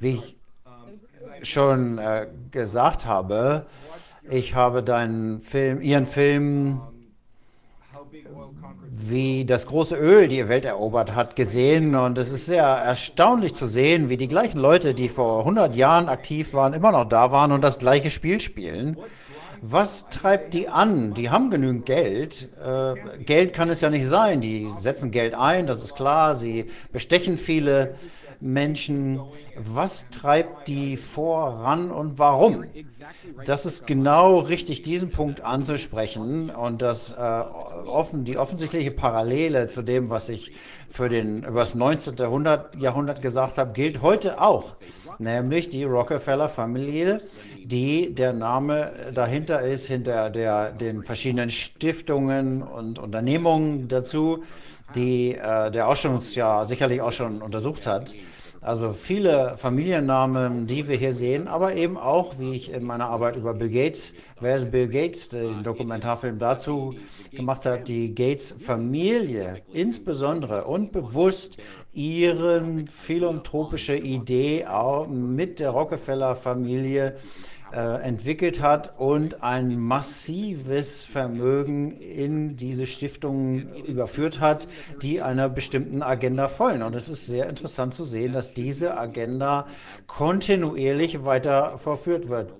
Wie 0.00 0.14
ich 0.14 0.37
schon 1.42 1.98
äh, 1.98 2.26
gesagt 2.50 3.06
habe, 3.06 3.66
ich 4.30 4.54
habe 4.54 4.82
deinen 4.82 5.40
Film, 5.40 5.80
Ihren 5.80 6.06
Film, 6.06 6.80
wie 8.90 9.44
das 9.44 9.66
große 9.66 9.96
Öl 9.96 10.28
die 10.28 10.48
Welt 10.48 10.64
erobert 10.64 11.14
hat, 11.14 11.36
gesehen. 11.36 11.94
Und 11.94 12.18
es 12.18 12.30
ist 12.30 12.46
sehr 12.46 12.64
erstaunlich 12.64 13.54
zu 13.54 13.64
sehen, 13.66 14.08
wie 14.08 14.16
die 14.16 14.28
gleichen 14.28 14.58
Leute, 14.58 14.94
die 14.94 15.08
vor 15.08 15.40
100 15.40 15.76
Jahren 15.76 16.08
aktiv 16.08 16.52
waren, 16.54 16.74
immer 16.74 16.92
noch 16.92 17.04
da 17.04 17.30
waren 17.32 17.52
und 17.52 17.62
das 17.62 17.78
gleiche 17.78 18.10
Spiel 18.10 18.40
spielen. 18.40 18.98
Was 19.60 20.08
treibt 20.08 20.54
die 20.54 20.68
an? 20.68 21.14
Die 21.14 21.30
haben 21.30 21.50
genügend 21.50 21.86
Geld. 21.86 22.48
Äh, 22.64 23.24
Geld 23.24 23.52
kann 23.52 23.70
es 23.70 23.80
ja 23.80 23.90
nicht 23.90 24.06
sein. 24.06 24.40
Die 24.40 24.68
setzen 24.78 25.10
Geld 25.10 25.34
ein, 25.34 25.66
das 25.66 25.82
ist 25.82 25.96
klar. 25.96 26.34
Sie 26.34 26.66
bestechen 26.92 27.36
viele 27.38 27.96
Menschen. 28.40 29.20
Was 29.56 30.08
treibt 30.10 30.68
die 30.68 30.96
voran 30.96 31.90
und 31.90 32.18
warum? 32.18 32.64
Das 33.44 33.66
ist 33.66 33.86
genau 33.86 34.38
richtig, 34.38 34.82
diesen 34.82 35.10
Punkt 35.10 35.40
anzusprechen 35.40 36.50
und 36.50 36.82
das, 36.82 37.12
äh, 37.12 37.16
offen, 37.16 38.24
die 38.24 38.38
offensichtliche 38.38 38.90
Parallele 38.90 39.68
zu 39.68 39.82
dem, 39.82 40.10
was 40.10 40.28
ich 40.28 40.52
für 40.88 41.08
den, 41.08 41.42
über 41.44 41.60
das 41.60 41.74
19. 41.74 42.16
Jahrhundert, 42.16 42.76
Jahrhundert 42.76 43.22
gesagt 43.22 43.58
habe, 43.58 43.72
gilt 43.72 44.02
heute 44.02 44.40
auch. 44.40 44.76
Nämlich 45.18 45.68
die 45.68 45.82
Rockefeller-Familie, 45.82 47.20
die 47.64 48.14
der 48.14 48.32
Name 48.32 48.92
dahinter 49.12 49.62
ist, 49.62 49.86
hinter 49.86 50.30
der, 50.30 50.70
den 50.70 51.02
verschiedenen 51.02 51.50
Stiftungen 51.50 52.62
und 52.62 53.00
Unternehmungen 53.00 53.88
dazu, 53.88 54.44
die 54.94 55.34
äh, 55.34 55.70
der 55.70 55.88
Ausstellungsjahr 55.88 56.66
sicherlich 56.66 57.00
auch 57.00 57.12
schon 57.12 57.42
untersucht 57.42 57.86
hat. 57.86 58.14
Also 58.60 58.92
viele 58.92 59.56
Familiennamen, 59.56 60.66
die 60.66 60.88
wir 60.88 60.96
hier 60.96 61.12
sehen, 61.12 61.46
aber 61.46 61.76
eben 61.76 61.96
auch, 61.96 62.40
wie 62.40 62.56
ich 62.56 62.72
in 62.72 62.82
meiner 62.82 63.08
Arbeit 63.08 63.36
über 63.36 63.54
Bill 63.54 63.70
Gates, 63.70 64.14
wer 64.40 64.56
ist 64.56 64.72
Bill 64.72 64.88
Gates, 64.88 65.28
den 65.28 65.62
Dokumentarfilm 65.62 66.40
dazu 66.40 66.94
gemacht 67.30 67.66
hat, 67.66 67.86
die 67.86 68.12
Gates-Familie 68.12 69.62
insbesondere 69.72 70.64
und 70.64 70.90
bewusst 70.90 71.58
ihren 71.92 72.88
philanthropische 72.88 73.96
Idee 73.96 74.66
auch 74.66 75.06
mit 75.06 75.60
der 75.60 75.70
Rockefeller-Familie 75.70 77.16
entwickelt 77.76 78.62
hat 78.62 78.98
und 78.98 79.42
ein 79.42 79.78
massives 79.78 81.04
Vermögen 81.04 81.92
in 81.92 82.56
diese 82.56 82.86
Stiftungen 82.86 83.74
überführt 83.84 84.40
hat, 84.40 84.68
die 85.02 85.20
einer 85.20 85.48
bestimmten 85.48 86.02
Agenda 86.02 86.48
folgen. 86.48 86.82
Und 86.82 86.96
es 86.96 87.08
ist 87.08 87.26
sehr 87.26 87.48
interessant 87.48 87.94
zu 87.94 88.04
sehen, 88.04 88.32
dass 88.32 88.54
diese 88.54 88.96
Agenda 88.96 89.66
kontinuierlich 90.06 91.24
weiter 91.24 91.78
verführt 91.78 92.28
wird. 92.28 92.52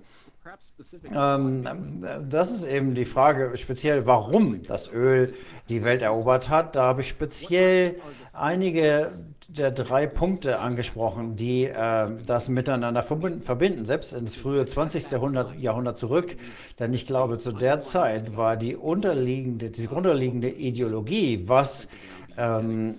Ähm, 1.13 2.05
das 2.29 2.51
ist 2.51 2.65
eben 2.65 2.95
die 2.95 3.05
Frage, 3.05 3.57
speziell 3.57 4.05
warum 4.05 4.63
das 4.63 4.91
Öl 4.91 5.33
die 5.67 5.83
Welt 5.83 6.01
erobert 6.01 6.49
hat. 6.49 6.75
Da 6.75 6.83
habe 6.83 7.01
ich 7.01 7.09
speziell 7.09 7.99
einige 8.33 9.11
der 9.49 9.71
drei 9.71 10.05
Punkte 10.05 10.59
angesprochen, 10.59 11.35
die 11.35 11.65
äh, 11.65 12.07
das 12.25 12.49
miteinander 12.49 13.01
verbinden, 13.01 13.85
selbst 13.85 14.13
ins 14.13 14.35
frühe 14.35 14.65
20. 14.65 15.11
Jahrhundert, 15.11 15.55
Jahrhundert 15.59 15.97
zurück. 15.97 16.35
Denn 16.77 16.93
ich 16.93 17.07
glaube, 17.07 17.37
zu 17.37 17.51
der 17.51 17.79
Zeit 17.79 18.37
war 18.37 18.57
die 18.57 18.75
unterliegende, 18.75 19.71
die 19.71 19.87
unterliegende 19.87 20.49
Ideologie, 20.49 21.43
was 21.47 21.87
ähm, 22.37 22.95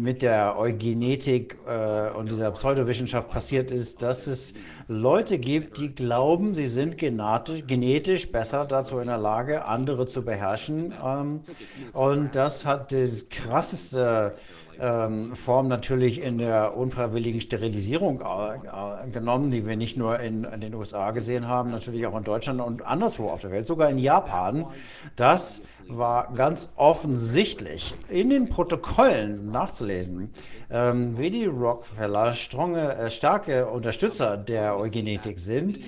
mit 0.00 0.22
der 0.22 0.58
Eugenetik 0.58 1.58
äh, 1.66 2.10
und 2.10 2.30
dieser 2.30 2.50
Pseudowissenschaft 2.52 3.28
passiert 3.28 3.70
ist, 3.70 4.02
dass 4.02 4.26
es 4.26 4.54
Leute 4.88 5.38
gibt, 5.38 5.78
die 5.78 5.94
glauben, 5.94 6.54
sie 6.54 6.66
sind 6.66 6.96
genetisch, 6.96 7.66
genetisch 7.66 8.32
besser 8.32 8.64
dazu 8.64 8.98
in 9.00 9.08
der 9.08 9.18
Lage, 9.18 9.66
andere 9.66 10.06
zu 10.06 10.24
beherrschen. 10.24 10.94
Ähm, 11.04 11.40
und 11.92 12.34
das 12.34 12.64
hat 12.64 12.92
das 12.92 13.28
krasseste 13.28 14.34
ähm, 14.80 15.34
Form 15.34 15.68
natürlich 15.68 16.20
in 16.20 16.38
der 16.38 16.76
unfreiwilligen 16.76 17.40
Sterilisierung 17.40 18.20
äh, 18.20 19.10
genommen, 19.10 19.50
die 19.50 19.66
wir 19.66 19.76
nicht 19.76 19.96
nur 19.96 20.20
in, 20.20 20.44
in, 20.44 20.60
den 20.60 20.74
USA 20.74 21.10
gesehen 21.10 21.48
haben, 21.48 21.70
natürlich 21.70 22.06
auch 22.06 22.16
in 22.16 22.24
Deutschland 22.24 22.60
und 22.60 22.84
anderswo 22.84 23.28
auf 23.28 23.40
der 23.40 23.50
Welt, 23.50 23.66
sogar 23.66 23.90
in 23.90 23.98
Japan. 23.98 24.66
Das 25.16 25.62
war 25.88 26.32
ganz 26.34 26.72
offensichtlich 26.76 27.94
in 28.08 28.30
den 28.30 28.48
Protokollen 28.48 29.50
nachzulesen, 29.50 30.30
ähm, 30.70 31.18
wie 31.18 31.30
die 31.30 31.46
Rockefeller 31.46 32.34
stronge, 32.34 32.94
äh, 32.96 33.10
starke 33.10 33.66
Unterstützer 33.66 34.36
der 34.36 34.78
Eugenetik 34.78 35.38
sind. 35.38 35.78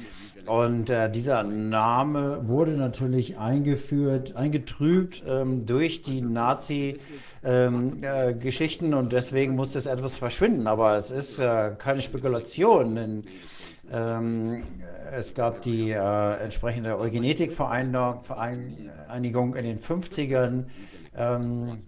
Und 0.47 0.91
äh, 0.91 1.11
dieser 1.11 1.43
Name 1.43 2.47
wurde 2.49 2.73
natürlich 2.73 3.39
eingeführt, 3.39 4.37
eingetrübt 4.37 5.23
ähm, 5.27 5.65
durch 5.65 6.03
die 6.03 6.21
Nazi-Geschichten 6.21 8.87
ähm, 8.87 8.93
äh, 8.93 8.97
und 8.97 9.13
deswegen 9.13 9.55
musste 9.55 9.79
es 9.79 9.87
etwas 9.87 10.17
verschwinden. 10.17 10.67
Aber 10.67 10.97
es 10.97 11.11
ist 11.11 11.39
äh, 11.39 11.71
keine 11.79 12.03
Spekulation, 12.03 12.95
denn 12.95 13.25
ähm, 13.91 14.65
es 15.13 15.33
gab 15.35 15.63
die 15.63 15.93
äh, 15.93 16.43
entsprechende 16.43 16.99
Eugenetik-Vereinigung 16.99 19.55
in 19.55 19.65
den 19.65 19.79
50ern. 19.79 20.65
Ähm, 21.17 21.79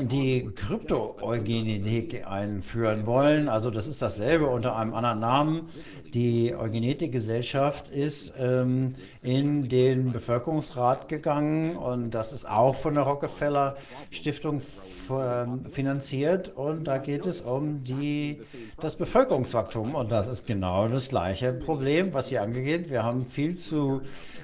die 0.00 0.48
Krypto-Eugenetik 0.54 2.26
einführen 2.26 3.06
wollen. 3.06 3.48
Also 3.48 3.70
das 3.70 3.88
ist 3.88 4.02
dasselbe 4.02 4.46
unter 4.46 4.76
einem 4.76 4.94
anderen 4.94 5.18
Namen. 5.18 5.68
Die 6.14 6.54
Eugenetikgesellschaft 6.54 7.88
ist 7.90 8.34
ähm, 8.38 8.94
in 9.22 9.68
den 9.68 10.12
Bevölkerungsrat 10.12 11.08
gegangen 11.08 11.76
und 11.76 12.10
das 12.12 12.32
ist 12.32 12.48
auch 12.48 12.74
von 12.74 12.94
der 12.94 13.02
Rockefeller 13.04 13.76
Stiftung 14.10 14.62
finanziert 15.70 16.52
und 16.54 16.84
da 16.84 16.98
geht 16.98 17.24
es 17.24 17.40
um 17.40 17.82
die, 17.82 18.42
das 18.78 18.96
Bevölkerungswachstum 18.96 19.94
und 19.94 20.10
das 20.10 20.28
ist 20.28 20.46
genau 20.46 20.86
das 20.88 21.08
gleiche 21.08 21.52
Problem, 21.52 22.12
was 22.12 22.28
hier 22.28 22.42
angeht. 22.42 22.90
Wir 22.90 23.04
haben 23.04 23.24
viel 23.24 23.54
zu 23.56 24.02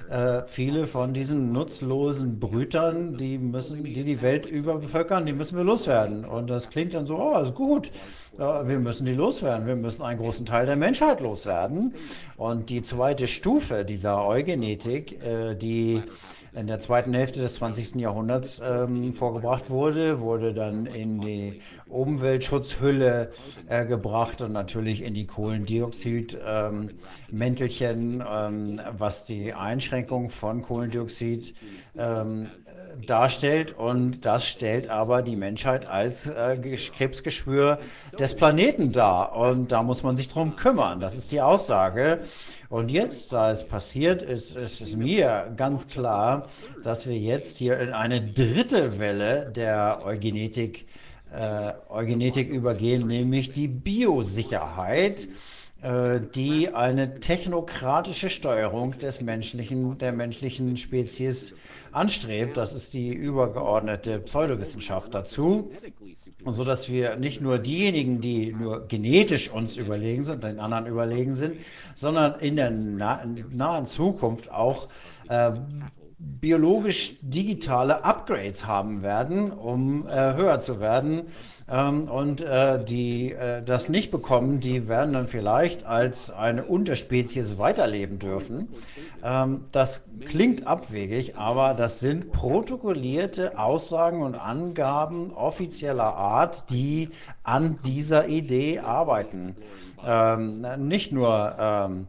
äh, 0.09 0.43
viele 0.45 0.85
von 0.85 1.13
diesen 1.13 1.51
nutzlosen 1.51 2.39
Brütern, 2.39 3.17
die 3.17 3.37
müssen, 3.37 3.83
die 3.83 4.03
die 4.03 4.21
Welt 4.21 4.45
überbevölkern, 4.45 5.25
die 5.25 5.33
müssen 5.33 5.57
wir 5.57 5.63
loswerden. 5.63 6.25
Und 6.25 6.49
das 6.49 6.69
klingt 6.69 6.93
dann 6.93 7.05
so, 7.05 7.17
oh, 7.17 7.39
ist 7.39 7.55
gut. 7.55 7.91
Wir 8.37 8.79
müssen 8.79 9.05
die 9.05 9.13
loswerden. 9.13 9.65
Wir 9.65 9.77
müssen 9.77 10.03
einen 10.03 10.19
großen 10.19 10.45
Teil 10.45 10.65
der 10.65 10.75
Menschheit 10.75 11.21
loswerden. 11.21 11.93
Und 12.35 12.69
die 12.69 12.81
zweite 12.81 13.27
Stufe 13.27 13.85
dieser 13.85 14.25
Eugenetik, 14.25 15.23
äh, 15.23 15.55
die 15.55 16.03
in 16.55 16.67
der 16.67 16.79
zweiten 16.79 17.13
Hälfte 17.13 17.41
des 17.41 17.55
20. 17.55 17.95
Jahrhunderts 17.95 18.61
ähm, 18.65 19.11
vorgebracht 19.13 19.69
wurde, 19.69 20.21
wurde 20.21 20.53
dann 20.53 20.85
in 20.85 21.19
die 21.19 21.59
Umweltschutzhülle 21.87 23.31
äh, 23.67 23.85
gebracht 23.85 24.39
und 24.41 24.53
natürlich 24.53 25.01
in 25.01 25.13
die 25.13 25.27
Kohlendioxidmäntelchen, 25.27 28.21
ähm, 28.21 28.27
ähm, 28.27 28.79
was 28.97 29.25
die 29.25 29.53
Einschränkung 29.53 30.29
von 30.29 30.61
Kohlendioxid 30.61 31.53
ähm, 31.97 32.47
darstellt. 33.05 33.77
Und 33.77 34.25
das 34.25 34.45
stellt 34.45 34.89
aber 34.89 35.21
die 35.21 35.35
Menschheit 35.35 35.85
als 35.85 36.27
äh, 36.27 36.57
Krebsgeschwür 36.57 37.79
des 38.19 38.35
Planeten 38.35 38.91
dar. 38.91 39.35
Und 39.35 39.71
da 39.71 39.83
muss 39.83 40.03
man 40.03 40.17
sich 40.17 40.29
drum 40.29 40.55
kümmern. 40.55 40.99
Das 40.99 41.15
ist 41.15 41.31
die 41.31 41.41
Aussage. 41.41 42.19
Und 42.69 42.89
jetzt, 42.91 43.31
da 43.31 43.51
es 43.51 43.67
passiert 43.67 44.21
ist, 44.21 44.55
ist 44.55 44.81
es 44.81 44.95
mir 44.95 45.53
ganz 45.55 45.87
klar, 45.87 46.49
dass 46.83 47.07
wir 47.07 47.17
jetzt 47.17 47.57
hier 47.59 47.79
in 47.79 47.93
eine 47.93 48.21
dritte 48.21 48.99
Welle 48.99 49.51
der 49.55 50.01
Eugenetik, 50.03 50.87
äh, 51.33 51.73
Eugenetik 51.89 52.49
übergehen, 52.49 53.07
nämlich 53.07 53.51
die 53.51 53.67
Biosicherheit 53.67 55.27
äh, 55.85 56.19
die 56.33 56.73
eine 56.73 57.19
technokratische 57.19 58.31
Steuerung 58.31 58.97
des 58.97 59.21
menschlichen, 59.21 59.99
der 59.99 60.13
menschlichen 60.13 60.77
Spezies 60.77 61.53
anstrebt. 61.95 62.57
Das 62.57 62.73
ist 62.73 62.93
die 62.93 63.13
übergeordnete 63.13 64.19
Pseudowissenschaft 64.19 65.13
dazu, 65.13 65.71
sodass 66.45 66.89
wir 66.89 67.15
nicht 67.15 67.41
nur 67.41 67.59
diejenigen, 67.59 68.21
die 68.21 68.53
nur 68.53 68.87
genetisch 68.87 69.49
uns 69.49 69.77
überlegen 69.77 70.21
sind, 70.21 70.43
den 70.43 70.59
anderen 70.59 70.87
überlegen 70.87 71.31
sind, 71.31 71.55
sondern 71.95 72.39
in 72.39 72.55
der 72.55 72.71
nahen 72.71 73.85
Zukunft 73.85 74.51
auch 74.51 74.89
äh, 75.29 75.51
biologisch 76.17 77.17
digitale 77.21 78.03
Upgrades 78.03 78.65
haben 78.65 79.01
werden, 79.01 79.51
um 79.51 80.07
äh, 80.07 80.33
höher 80.33 80.59
zu 80.59 80.79
werden 80.79 81.23
ähm, 81.67 82.03
und 82.09 82.41
äh, 82.41 82.83
die 82.83 83.31
äh, 83.31 83.63
das 83.63 83.89
nicht 83.89 84.11
bekommen, 84.11 84.59
die 84.59 84.87
werden 84.87 85.13
dann 85.13 85.27
vielleicht 85.27 85.85
als 85.85 86.29
eine 86.29 86.63
Unterspezies 86.63 87.57
weiterleben 87.57 88.19
dürfen. 88.19 88.69
Ähm, 89.23 89.65
das 89.71 90.03
klingt 90.25 90.67
abwegig, 90.67 91.37
aber 91.37 91.73
das 91.73 91.99
sind 91.99 92.31
protokollierte 92.31 93.57
Aussagen 93.57 94.21
und 94.21 94.35
Angaben 94.35 95.33
offizieller 95.33 96.15
Art, 96.15 96.69
die 96.69 97.09
an 97.43 97.79
dieser 97.83 98.27
Idee 98.27 98.79
arbeiten. 98.79 99.55
Ähm, 100.05 100.65
nicht 100.87 101.11
nur 101.11 101.55
ähm, 101.57 102.05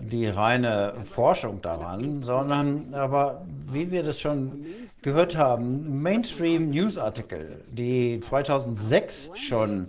die 0.00 0.26
reine 0.26 0.94
Forschung 1.04 1.60
daran, 1.62 2.22
sondern 2.22 2.94
aber, 2.94 3.44
wie 3.70 3.90
wir 3.90 4.02
das 4.02 4.20
schon 4.20 4.64
gehört 5.02 5.36
haben, 5.36 6.02
Mainstream-Newsartikel, 6.02 7.62
die 7.70 8.20
2006 8.20 9.30
schon 9.34 9.88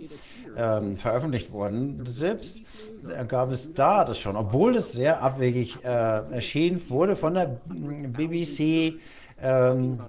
ähm, 0.56 0.96
veröffentlicht 0.96 1.52
wurden, 1.52 2.04
selbst 2.06 2.58
gab 3.28 3.50
es 3.50 3.72
da 3.74 4.04
das 4.04 4.18
schon, 4.18 4.36
obwohl 4.36 4.76
es 4.76 4.92
sehr 4.92 5.22
abwegig 5.22 5.76
äh, 5.84 5.88
erschien, 5.88 6.80
wurde 6.88 7.16
von 7.16 7.34
der 7.34 7.60
BBC 7.66 8.94
ähm, 9.40 10.00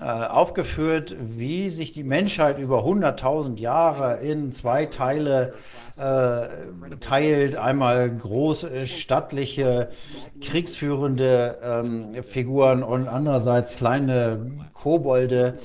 äh, 0.00 0.04
aufgeführt, 0.04 1.14
wie 1.20 1.68
sich 1.68 1.92
die 1.92 2.02
Menschheit 2.02 2.58
über 2.58 2.84
100.000 2.84 3.58
Jahre 3.58 4.18
in 4.18 4.50
zwei 4.52 4.86
Teile 4.86 5.54
äh, 5.96 6.96
teilt. 7.00 7.56
Einmal 7.56 8.10
große, 8.10 8.86
stattliche, 8.86 9.90
kriegsführende 10.40 11.58
ähm, 11.62 12.22
Figuren 12.24 12.82
und 12.82 13.06
andererseits 13.06 13.76
kleine 13.76 14.50
Kobolde. 14.72 15.58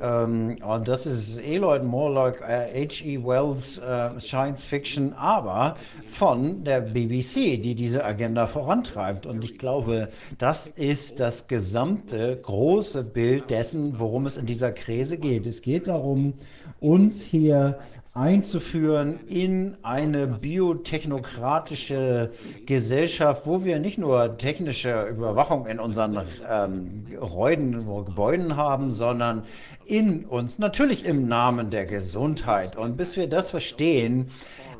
Ähm, 0.00 0.58
und 0.66 0.88
das 0.88 1.06
ist 1.06 1.38
Eloyd 1.38 1.84
Morlock, 1.84 2.40
H.E. 2.40 2.84
Äh, 2.84 3.24
Wells 3.24 3.78
äh, 3.78 4.18
Science 4.20 4.64
Fiction, 4.64 5.12
aber 5.12 5.76
von 6.08 6.64
der 6.64 6.80
BBC, 6.80 7.60
die 7.60 7.74
diese 7.74 8.04
Agenda 8.04 8.46
vorantreibt. 8.46 9.26
Und 9.26 9.44
ich 9.44 9.58
glaube, 9.58 10.08
das 10.38 10.66
ist 10.66 11.20
das 11.20 11.48
gesamte 11.48 12.38
große 12.42 13.04
Bild 13.04 13.50
dessen, 13.50 13.98
worum 13.98 14.26
es 14.26 14.36
in 14.36 14.46
dieser 14.46 14.72
Krise 14.72 15.18
geht. 15.18 15.46
Es 15.46 15.62
geht 15.62 15.88
darum, 15.88 16.34
uns 16.80 17.22
hier 17.22 17.78
einzuführen 18.12 19.20
in 19.28 19.76
eine 19.82 20.26
biotechnokratische 20.26 22.32
Gesellschaft, 22.66 23.46
wo 23.46 23.64
wir 23.64 23.78
nicht 23.78 23.98
nur 23.98 24.36
technische 24.36 25.06
Überwachung 25.06 25.66
in 25.66 25.78
unseren 25.78 26.20
ähm, 26.48 27.06
Räuden, 27.20 27.86
Gebäuden 28.04 28.56
haben, 28.56 28.90
sondern 28.90 29.44
in 29.86 30.24
uns, 30.24 30.58
natürlich 30.58 31.04
im 31.04 31.28
Namen 31.28 31.70
der 31.70 31.86
Gesundheit. 31.86 32.76
Und 32.76 32.96
bis 32.96 33.16
wir 33.16 33.28
das 33.28 33.50
verstehen, 33.50 34.30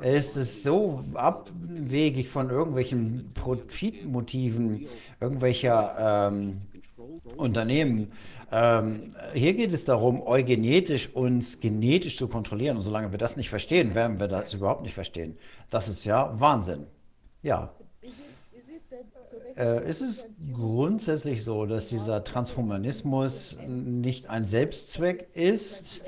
ist 0.03 0.37
es 0.37 0.63
so 0.63 1.05
abwegig 1.15 2.29
von 2.29 2.51
irgendwelchen 2.51 3.31
Profitmotiven 3.35 4.87
irgendwelcher 5.21 6.31
ähm, 6.31 6.63
Unternehmen 7.37 8.13
ähm, 8.53 9.15
hier 9.33 9.55
geht 9.55 9.73
es 9.73 9.85
darum, 9.85 10.23
eugenetisch 10.23 11.15
uns 11.15 11.61
genetisch 11.61 12.17
zu 12.17 12.29
kontrollieren. 12.29 12.77
Und 12.77 12.83
solange 12.83 13.13
wir 13.13 13.19
das 13.19 13.37
nicht 13.37 13.49
verstehen, 13.49 13.95
werden 13.95 14.19
wir 14.19 14.29
das 14.29 14.55
überhaupt 14.55 14.83
nicht 14.83 14.95
verstehen. 14.95 15.39
Das 15.71 15.89
ist 15.89 16.05
ja 16.05 16.33
Wahnsinn. 16.39 16.87
Ja. 17.43 17.73
Äh, 19.57 19.89
ist 19.89 20.01
es 20.01 20.29
grundsätzlich 20.53 21.45
so, 21.45 21.67
dass 21.67 21.89
dieser 21.89 22.25
Transhumanismus 22.25 23.59
nicht 23.67 24.29
ein 24.29 24.45
Selbstzweck 24.45 25.29
ist, 25.35 26.03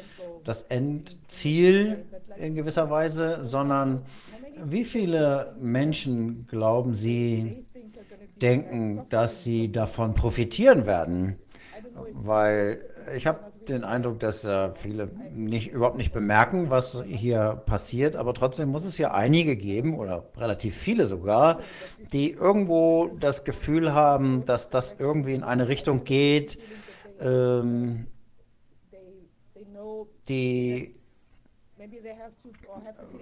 das 0.44 0.62
Endziel 0.64 2.04
in 2.38 2.54
gewisser 2.54 2.90
Weise, 2.90 3.38
sondern 3.42 4.02
wie 4.64 4.84
viele 4.84 5.54
Menschen 5.60 6.46
glauben 6.48 6.94
Sie, 6.94 7.64
denken, 8.40 9.02
dass 9.08 9.44
sie 9.44 9.70
davon 9.70 10.14
profitieren 10.14 10.84
werden? 10.86 11.36
Weil 12.12 12.82
ich 13.16 13.26
habe 13.26 13.52
den 13.68 13.84
Eindruck, 13.84 14.18
dass 14.18 14.44
äh, 14.44 14.74
viele 14.74 15.08
nicht, 15.34 15.70
überhaupt 15.70 15.96
nicht 15.96 16.12
bemerken, 16.12 16.70
was 16.70 17.02
hier 17.06 17.62
passiert, 17.66 18.16
aber 18.16 18.34
trotzdem 18.34 18.70
muss 18.70 18.84
es 18.84 18.98
ja 18.98 19.12
einige 19.12 19.56
geben 19.56 19.98
oder 19.98 20.24
relativ 20.36 20.76
viele 20.76 21.06
sogar, 21.06 21.60
die 22.12 22.32
irgendwo 22.32 23.08
das 23.20 23.44
Gefühl 23.44 23.92
haben, 23.92 24.44
dass 24.44 24.70
das 24.70 24.96
irgendwie 24.98 25.34
in 25.34 25.42
eine 25.42 25.68
Richtung 25.68 26.04
geht, 26.04 26.58
ähm, 27.20 28.06
die 30.28 30.94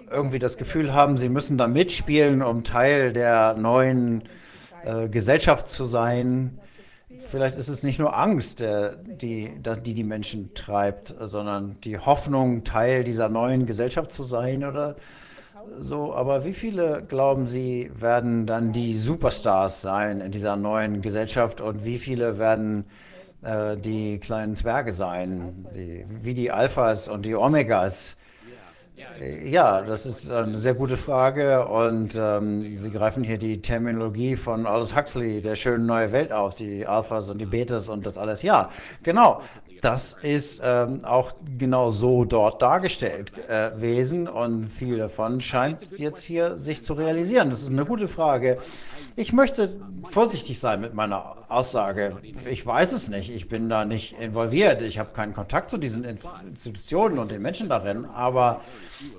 irgendwie 0.09 0.39
das 0.39 0.57
Gefühl 0.57 0.93
haben, 0.93 1.17
sie 1.17 1.29
müssen 1.29 1.57
da 1.57 1.67
mitspielen, 1.67 2.41
um 2.41 2.63
Teil 2.63 3.11
der 3.13 3.55
neuen 3.55 4.23
äh, 4.83 5.09
Gesellschaft 5.09 5.67
zu 5.67 5.85
sein 5.85 6.60
vielleicht 7.21 7.57
ist 7.57 7.67
es 7.67 7.83
nicht 7.83 7.99
nur 7.99 8.17
Angst, 8.17 8.61
äh, 8.61 8.91
die, 9.05 9.51
die 9.85 9.93
die 9.93 10.03
Menschen 10.03 10.53
treibt, 10.53 11.13
sondern 11.19 11.77
die 11.83 11.97
Hoffnung, 11.97 12.63
Teil 12.63 13.03
dieser 13.03 13.29
neuen 13.29 13.65
Gesellschaft 13.65 14.11
zu 14.11 14.23
sein 14.23 14.63
oder 14.63 14.95
so. 15.79 16.13
Aber 16.13 16.45
wie 16.45 16.53
viele 16.53 17.03
glauben 17.07 17.47
Sie, 17.47 17.91
werden 17.93 18.45
dann 18.45 18.73
die 18.73 18.93
Superstars 18.93 19.81
sein 19.81 20.21
in 20.21 20.31
dieser 20.31 20.55
neuen 20.55 21.01
Gesellschaft 21.01 21.61
und 21.61 21.85
wie 21.85 21.97
viele 21.97 22.37
werden 22.39 22.85
äh, 23.43 23.77
die 23.77 24.19
kleinen 24.19 24.55
Zwerge 24.55 24.91
sein, 24.91 25.67
die, 25.75 26.05
wie 26.07 26.33
die 26.33 26.51
Alphas 26.51 27.07
und 27.07 27.25
die 27.25 27.35
Omegas? 27.35 28.17
Ja, 29.45 29.81
das 29.81 30.05
ist 30.05 30.31
eine 30.31 30.55
sehr 30.55 30.73
gute 30.73 30.97
Frage 30.97 31.67
und 31.67 32.15
ähm, 32.17 32.75
Sie 32.75 32.91
greifen 32.91 33.23
hier 33.23 33.37
die 33.37 33.61
Terminologie 33.61 34.35
von 34.35 34.65
Aldous 34.65 34.95
Huxley, 34.95 35.41
der 35.41 35.55
schönen 35.55 35.85
neue 35.85 36.11
Welt 36.11 36.31
auf, 36.31 36.55
die 36.55 36.85
Alphas 36.87 37.29
und 37.29 37.39
die 37.39 37.45
Betas 37.45 37.89
und 37.89 38.05
das 38.05 38.17
alles. 38.17 38.41
Ja, 38.41 38.69
genau. 39.03 39.41
Das 39.81 40.15
ist 40.21 40.61
ähm, 40.63 41.03
auch 41.03 41.33
genau 41.57 41.89
so 41.89 42.23
dort 42.23 42.61
dargestellt 42.61 43.31
äh, 43.47 43.71
gewesen 43.71 44.27
und 44.27 44.65
viel 44.65 44.97
davon 44.97 45.41
scheint 45.41 45.97
jetzt 45.97 46.23
hier 46.23 46.57
sich 46.57 46.83
zu 46.83 46.93
realisieren. 46.93 47.49
Das 47.49 47.63
ist 47.63 47.71
eine 47.71 47.85
gute 47.85 48.07
Frage. 48.07 48.59
Ich 49.17 49.33
möchte 49.33 49.77
vorsichtig 50.09 50.57
sein 50.57 50.79
mit 50.79 50.93
meiner 50.93 51.35
Aussage. 51.49 52.17
Ich 52.49 52.65
weiß 52.65 52.93
es 52.93 53.09
nicht. 53.09 53.29
Ich 53.29 53.49
bin 53.49 53.67
da 53.67 53.83
nicht 53.83 54.17
involviert. 54.19 54.81
Ich 54.81 54.99
habe 54.99 55.11
keinen 55.11 55.33
Kontakt 55.33 55.69
zu 55.69 55.77
diesen 55.77 56.05
Institutionen 56.05 57.19
und 57.19 57.29
den 57.29 57.41
Menschen 57.41 57.67
darin. 57.67 58.05
Aber 58.05 58.61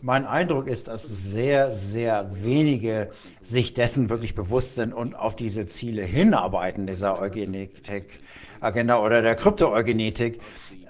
mein 0.01 0.27
Eindruck 0.27 0.67
ist, 0.67 0.89
dass 0.89 1.07
sehr, 1.07 1.71
sehr 1.71 2.43
wenige 2.43 3.11
sich 3.43 3.75
dessen 3.75 4.09
wirklich 4.09 4.35
bewusst 4.35 4.77
sind 4.77 4.95
und 4.95 5.15
auf 5.15 5.37
diese 5.37 5.67
Ziele 5.67 6.03
hinarbeiten, 6.03 6.87
dieser 6.87 7.21
Eugenetik-Agenda 7.21 8.99
oder 8.99 9.21
der 9.21 9.35
Krypto-Eugenetik. 9.35 10.41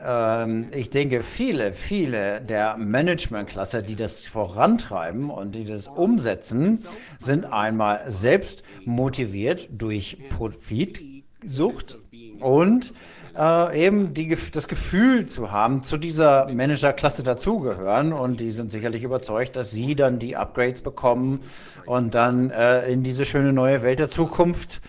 Ähm, 0.04 0.68
ich 0.72 0.90
denke, 0.90 1.22
viele, 1.22 1.72
viele 1.72 2.40
der 2.40 2.76
Managementklasse, 2.76 3.83
die 3.83 3.97
das 3.97 4.26
vorantreiben 4.26 5.31
und 5.31 5.54
die 5.54 5.65
das 5.65 5.88
umsetzen, 5.88 6.85
sind 7.18 7.44
einmal 7.44 8.02
selbst 8.10 8.62
motiviert 8.85 9.68
durch 9.70 10.18
Profitsucht 10.31 11.99
und 12.40 12.92
äh, 13.38 13.86
eben 13.86 14.12
die, 14.15 14.36
das 14.52 14.68
Gefühl 14.68 15.26
zu 15.26 15.51
haben, 15.51 15.83
zu 15.83 15.97
dieser 15.97 16.52
Managerklasse 16.52 17.22
dazugehören. 17.22 18.12
Und 18.12 18.40
die 18.40 18.51
sind 18.51 18.70
sicherlich 18.70 19.02
überzeugt, 19.02 19.56
dass 19.56 19.70
sie 19.70 19.94
dann 19.94 20.18
die 20.18 20.36
Upgrades 20.36 20.83
bekommen 20.83 21.40
und 21.86 22.15
dann 22.15 22.51
äh, 22.51 22.90
in 22.90 23.02
diese 23.02 23.24
schöne 23.24 23.52
neue 23.52 23.83
Welt 23.83 23.99
der 23.99 24.10
Zukunft 24.10 24.81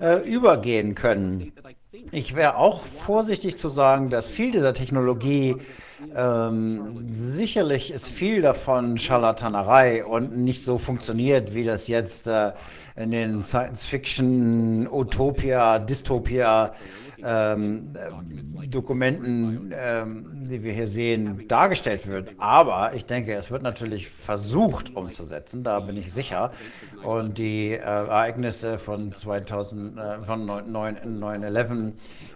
äh, 0.00 0.16
übergehen 0.28 0.94
können. 0.94 1.52
Ich 2.12 2.36
wäre 2.36 2.54
auch 2.54 2.84
vorsichtig 2.84 3.58
zu 3.58 3.66
sagen, 3.66 4.10
dass 4.10 4.30
viel 4.30 4.52
dieser 4.52 4.74
Technologie 4.74 5.56
ähm, 6.14 7.08
sicherlich 7.12 7.90
ist 7.90 8.06
viel 8.06 8.42
davon 8.42 8.96
Scharlatanerei 8.96 10.04
und 10.04 10.36
nicht 10.36 10.64
so 10.64 10.78
funktioniert, 10.78 11.52
wie 11.52 11.64
das 11.64 11.88
jetzt 11.88 12.28
äh, 12.28 12.52
in 12.94 13.10
den 13.10 13.42
Science-Fiction, 13.42 14.86
Utopia, 14.88 15.80
Dystopia 15.80 16.74
ähm, 17.24 17.92
Dokumenten, 18.68 19.72
ähm, 19.74 20.26
die 20.48 20.62
wir 20.62 20.72
hier 20.72 20.86
sehen, 20.86 21.46
dargestellt 21.48 22.06
wird. 22.06 22.34
Aber 22.38 22.94
ich 22.94 23.06
denke, 23.06 23.34
es 23.34 23.50
wird 23.50 23.62
natürlich 23.62 24.08
versucht 24.08 24.94
umzusetzen, 24.96 25.62
da 25.62 25.80
bin 25.80 25.96
ich 25.96 26.12
sicher. 26.12 26.52
Und 27.02 27.38
die 27.38 27.72
äh, 27.72 27.78
Ereignisse 27.78 28.78
von 28.78 29.12
2000, 29.12 29.98
äh, 29.98 30.22
von 30.22 30.46
9-11 30.48 31.92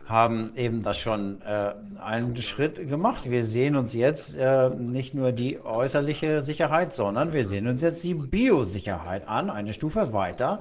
haben 0.06 0.52
eben 0.56 0.82
das 0.82 0.98
schon 0.98 1.40
äh, 1.42 1.72
einen 2.02 2.36
Schritt 2.36 2.76
gemacht. 2.88 3.30
Wir 3.30 3.42
sehen 3.42 3.76
uns 3.76 3.94
jetzt 3.94 4.36
äh, 4.36 4.68
nicht 4.70 5.14
nur 5.14 5.32
die 5.32 5.60
äußerliche 5.64 6.42
Sicherheit, 6.42 6.92
sondern 6.92 7.32
wir 7.32 7.44
sehen 7.44 7.66
uns 7.66 7.82
jetzt 7.82 8.04
die 8.04 8.14
Biosicherheit 8.14 9.26
an, 9.28 9.48
eine 9.48 9.72
Stufe 9.72 10.12
weiter. 10.12 10.60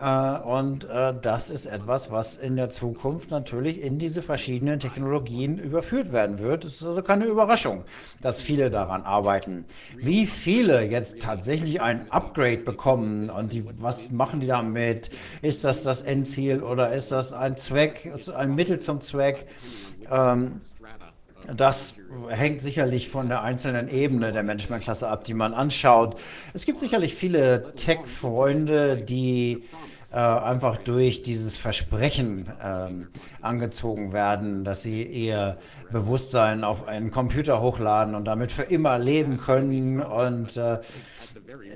Äh, 0.00 0.38
und 0.40 0.84
äh, 0.84 1.14
das 1.20 1.50
ist 1.50 1.66
etwas, 1.66 2.10
was 2.10 2.36
in 2.36 2.56
der 2.56 2.70
Zukunft 2.70 3.30
natürlich 3.30 3.80
in 3.82 3.98
diese 3.98 4.22
verschiedenen 4.22 4.78
Technologien 4.78 5.58
überführt 5.58 6.12
werden 6.12 6.38
wird. 6.38 6.64
Es 6.64 6.80
ist 6.80 6.86
also 6.86 7.02
keine 7.02 7.24
Überraschung, 7.24 7.84
dass 8.20 8.40
viele 8.40 8.70
daran 8.70 9.02
arbeiten. 9.02 9.64
Wie 9.96 10.26
viele 10.26 10.82
jetzt 10.82 11.20
tatsächlich 11.20 11.80
ein 11.80 12.10
Upgrade 12.10 12.58
bekommen 12.58 13.30
und 13.30 13.52
die, 13.52 13.64
was 13.80 14.10
machen 14.10 14.40
die 14.40 14.46
damit? 14.46 15.10
Ist 15.42 15.64
das 15.64 15.82
das 15.82 16.02
Endziel 16.02 16.62
oder 16.62 16.92
ist 16.92 17.12
das 17.12 17.32
ein 17.32 17.56
Zweck, 17.56 18.12
ein 18.34 18.54
Mittel 18.54 18.80
zum 18.80 19.00
Zweck? 19.00 19.46
Ähm, 20.10 20.60
das 21.54 21.94
hängt 22.28 22.60
sicherlich 22.60 23.08
von 23.08 23.28
der 23.28 23.42
einzelnen 23.42 23.88
Ebene 23.88 24.32
der 24.32 24.42
Managementklasse 24.42 25.08
ab, 25.08 25.24
die 25.24 25.34
man 25.34 25.54
anschaut. 25.54 26.16
Es 26.54 26.66
gibt 26.66 26.78
sicherlich 26.78 27.14
viele 27.14 27.74
Tech-Freunde, 27.74 28.96
die 28.96 29.64
äh, 30.12 30.16
einfach 30.16 30.78
durch 30.78 31.22
dieses 31.22 31.58
Versprechen 31.58 32.50
ähm, 32.64 33.08
angezogen 33.42 34.12
werden, 34.12 34.64
dass 34.64 34.82
sie 34.82 35.02
ihr 35.02 35.58
Bewusstsein 35.90 36.64
auf 36.64 36.88
einen 36.88 37.10
Computer 37.10 37.60
hochladen 37.60 38.14
und 38.14 38.24
damit 38.24 38.50
für 38.50 38.62
immer 38.62 38.98
leben 38.98 39.38
können 39.38 40.00
und 40.00 40.56
äh, 40.56 40.78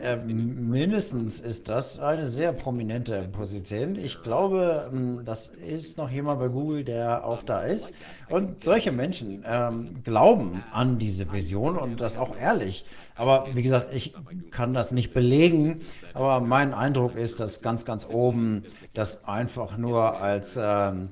äh, 0.02 0.16
mindestens 0.16 1.40
ist 1.40 1.70
das 1.70 1.98
eine 1.98 2.26
sehr 2.26 2.52
prominente 2.52 3.26
Position. 3.32 3.96
Ich 3.96 4.22
glaube, 4.22 4.90
ähm, 4.92 5.22
das 5.24 5.48
ist 5.48 5.96
noch 5.96 6.10
jemand 6.10 6.40
bei 6.40 6.48
Google, 6.48 6.84
der 6.84 7.24
auch 7.24 7.42
da 7.42 7.62
ist. 7.62 7.94
Und 8.28 8.62
solche 8.62 8.92
Menschen 8.92 9.42
ähm, 9.46 10.02
glauben 10.04 10.62
an 10.72 10.98
diese 10.98 11.32
Vision 11.32 11.78
und 11.78 12.02
das 12.02 12.18
auch 12.18 12.36
ehrlich. 12.36 12.84
Aber 13.14 13.46
wie 13.54 13.62
gesagt, 13.62 13.94
ich 13.94 14.14
kann 14.50 14.74
das 14.74 14.92
nicht 14.92 15.14
belegen. 15.14 15.80
Aber 16.12 16.40
mein 16.40 16.74
Eindruck 16.74 17.16
ist, 17.16 17.40
dass 17.40 17.62
ganz, 17.62 17.86
ganz 17.86 18.06
oben 18.06 18.64
das 18.92 19.24
einfach 19.24 19.78
nur 19.78 20.20
als 20.20 20.58
ähm, 20.60 21.08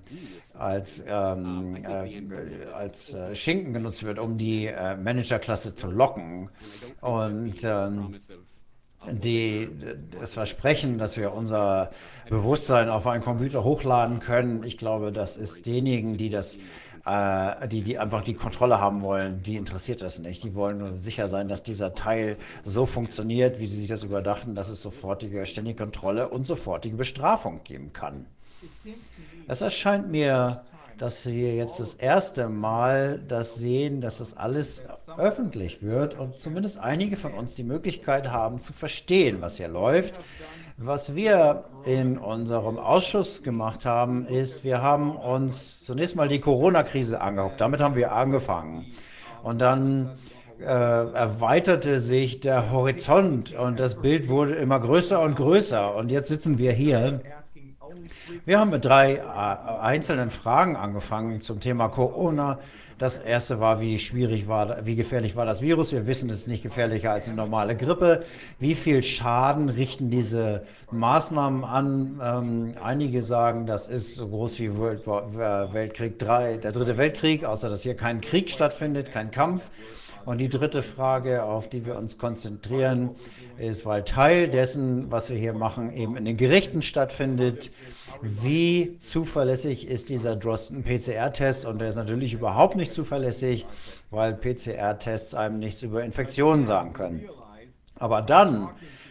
als, 0.61 1.03
ähm, 1.07 1.77
äh, 1.85 2.67
als 2.75 3.15
äh, 3.15 3.35
Schinken 3.35 3.73
genutzt 3.73 4.03
wird, 4.05 4.19
um 4.19 4.37
die 4.37 4.67
äh, 4.67 4.95
Managerklasse 4.95 5.75
zu 5.75 5.91
locken. 5.91 6.51
Und 7.01 7.65
ähm, 7.65 8.15
die, 9.11 9.69
das 10.19 10.35
Versprechen, 10.35 10.99
dass 10.99 11.17
wir 11.17 11.33
unser 11.33 11.91
Bewusstsein 12.29 12.89
auf 12.89 13.07
einen 13.07 13.25
Computer 13.25 13.65
hochladen 13.65 14.21
können, 14.21 14.63
ich 14.63 14.79
glaube, 14.79 15.13
das 15.13 15.37
ist 15.37 15.67
denjenigen, 15.67 16.17
die 16.17 16.29
das 16.29 16.59
äh, 17.07 17.69
die, 17.69 17.83
die 17.83 17.99
einfach 17.99 18.23
die 18.23 18.35
Kontrolle 18.35 18.81
haben 18.81 19.01
wollen, 19.01 19.43
die 19.43 19.57
interessiert 19.57 20.03
das 20.03 20.19
nicht. 20.19 20.45
Die 20.45 20.55
wollen 20.55 20.79
nur 20.79 20.99
sicher 20.99 21.29
sein, 21.29 21.49
dass 21.49 21.63
dieser 21.63 21.95
Teil 21.95 22.37
so 22.63 22.85
funktioniert, 22.85 23.59
wie 23.59 23.67
sie 23.67 23.77
sich 23.77 23.89
das 23.89 24.05
überdachten, 24.05 24.55
dass 24.55 24.69
es 24.69 24.83
sofortige 24.83 25.47
ständige 25.47 25.79
Kontrolle 25.79 26.29
und 26.29 26.47
sofortige 26.47 26.97
Bestrafung 26.97 27.65
geben 27.65 27.93
kann. 27.93 28.27
Es 29.49 29.63
erscheint 29.63 30.11
mir 30.11 30.63
dass 31.01 31.25
wir 31.25 31.55
jetzt 31.55 31.81
das 31.81 31.95
erste 31.95 32.51
Mal 32.51 33.23
das 33.27 33.55
sehen, 33.55 34.03
dass 34.03 34.19
das 34.19 34.37
alles 34.37 34.85
öffentlich 35.17 35.83
wird 35.83 36.19
und 36.19 36.39
zumindest 36.39 36.79
einige 36.79 37.17
von 37.17 37.33
uns 37.33 37.55
die 37.55 37.65
Möglichkeit 37.65 38.31
haben 38.31 38.61
zu 38.61 38.75
verstehen, 38.75 39.39
was 39.41 39.57
hier 39.57 39.69
läuft. 39.69 40.21
Was 40.77 41.15
wir 41.15 41.65
in 41.87 42.19
unserem 42.19 42.79
Ausschuss 42.79 43.43
gemacht 43.43 43.87
haben, 43.87 44.27
ist, 44.27 44.63
wir 44.63 44.83
haben 44.83 45.17
uns 45.17 45.83
zunächst 45.83 46.17
mal 46.17 46.29
die 46.29 46.41
Corona-Krise 46.41 47.23
angeguckt. 47.23 47.63
Damit 47.63 47.81
haben 47.81 47.97
wir 47.97 48.13
angefangen. 48.13 48.85
Und 49.43 49.63
dann 49.63 50.19
äh, 50.61 50.65
erweiterte 50.65 51.99
sich 51.99 52.41
der 52.41 52.71
Horizont 52.71 53.55
und 53.55 53.81
das 53.81 54.03
Bild 54.03 54.29
wurde 54.29 54.57
immer 54.57 54.79
größer 54.79 55.19
und 55.23 55.37
größer. 55.37 55.95
Und 55.95 56.13
jetzt 56.13 56.29
sitzen 56.29 56.59
wir 56.59 56.73
hier 56.73 57.23
wir 58.45 58.59
haben 58.59 58.71
mit 58.71 58.85
drei 58.85 59.17
äh, 59.17 59.21
einzelnen 59.81 60.31
Fragen 60.31 60.77
angefangen 60.77 61.41
zum 61.41 61.61
Thema 61.61 61.89
Corona. 61.89 62.59
Das 62.99 63.17
erste 63.17 63.61
war, 63.61 63.81
wie 63.81 63.99
schwierig 63.99 64.47
war, 64.47 64.85
wie 64.85 64.95
gefährlich 64.95 65.35
war 65.35 65.47
das 65.47 65.63
Virus? 65.63 65.91
Wir 65.93 66.07
wissen, 66.07 66.29
es 66.29 66.41
ist 66.41 66.49
nicht 66.49 66.63
gefährlicher 66.63 67.13
als 67.13 67.29
eine 67.29 67.37
normale 67.37 67.75
Grippe. 67.75 68.25
Wie 68.59 68.75
viel 68.75 69.03
Schaden 69.03 69.71
richten 69.71 70.11
diese 70.11 70.65
Maßnahmen 70.91 71.65
an? 71.65 72.21
Ähm, 72.23 72.75
einige 72.83 73.23
sagen, 73.23 73.65
das 73.65 73.89
ist 73.89 74.17
so 74.17 74.29
groß 74.29 74.59
wie 74.59 74.77
World 74.77 75.07
War, 75.07 75.73
Weltkrieg 75.73 76.19
3, 76.19 76.59
der 76.59 76.73
dritte 76.73 76.99
Weltkrieg, 76.99 77.45
außer 77.45 77.71
dass 77.71 77.83
hier 77.83 77.97
kein 77.97 78.21
Krieg 78.21 78.51
stattfindet, 78.51 79.13
kein 79.13 79.31
Kampf. 79.31 79.71
Und 80.25 80.39
die 80.39 80.49
dritte 80.49 80.83
Frage, 80.83 81.45
auf 81.45 81.69
die 81.69 81.87
wir 81.87 81.97
uns 81.97 82.19
konzentrieren, 82.19 83.11
ist, 83.59 83.87
weil 83.87 84.05
Teil 84.05 84.49
dessen, 84.49 85.11
was 85.11 85.31
wir 85.31 85.37
hier 85.37 85.53
machen, 85.53 85.93
eben 85.93 86.17
in 86.17 86.25
den 86.25 86.37
Gerichten 86.37 86.83
stattfindet, 86.83 87.71
wie 88.23 88.99
zuverlässig 88.99 89.89
ist 89.89 90.11
dieser 90.11 90.37
Drosten 90.37 90.83
PCR-Test? 90.83 91.65
Und 91.65 91.79
der 91.79 91.89
ist 91.89 91.97
natürlich 91.97 92.35
überhaupt 92.35 92.77
nicht 92.77 92.93
zuverlässig, 92.93 93.67
weil 94.11 94.35
PCR-Tests 94.35 95.35
einem 95.35 95.59
nichts 95.59 95.83
über 95.83 96.05
Infektionen 96.05 96.65
sagen 96.65 96.93
können. 96.93 97.29
Aber 97.99 98.23
dann 98.23 98.69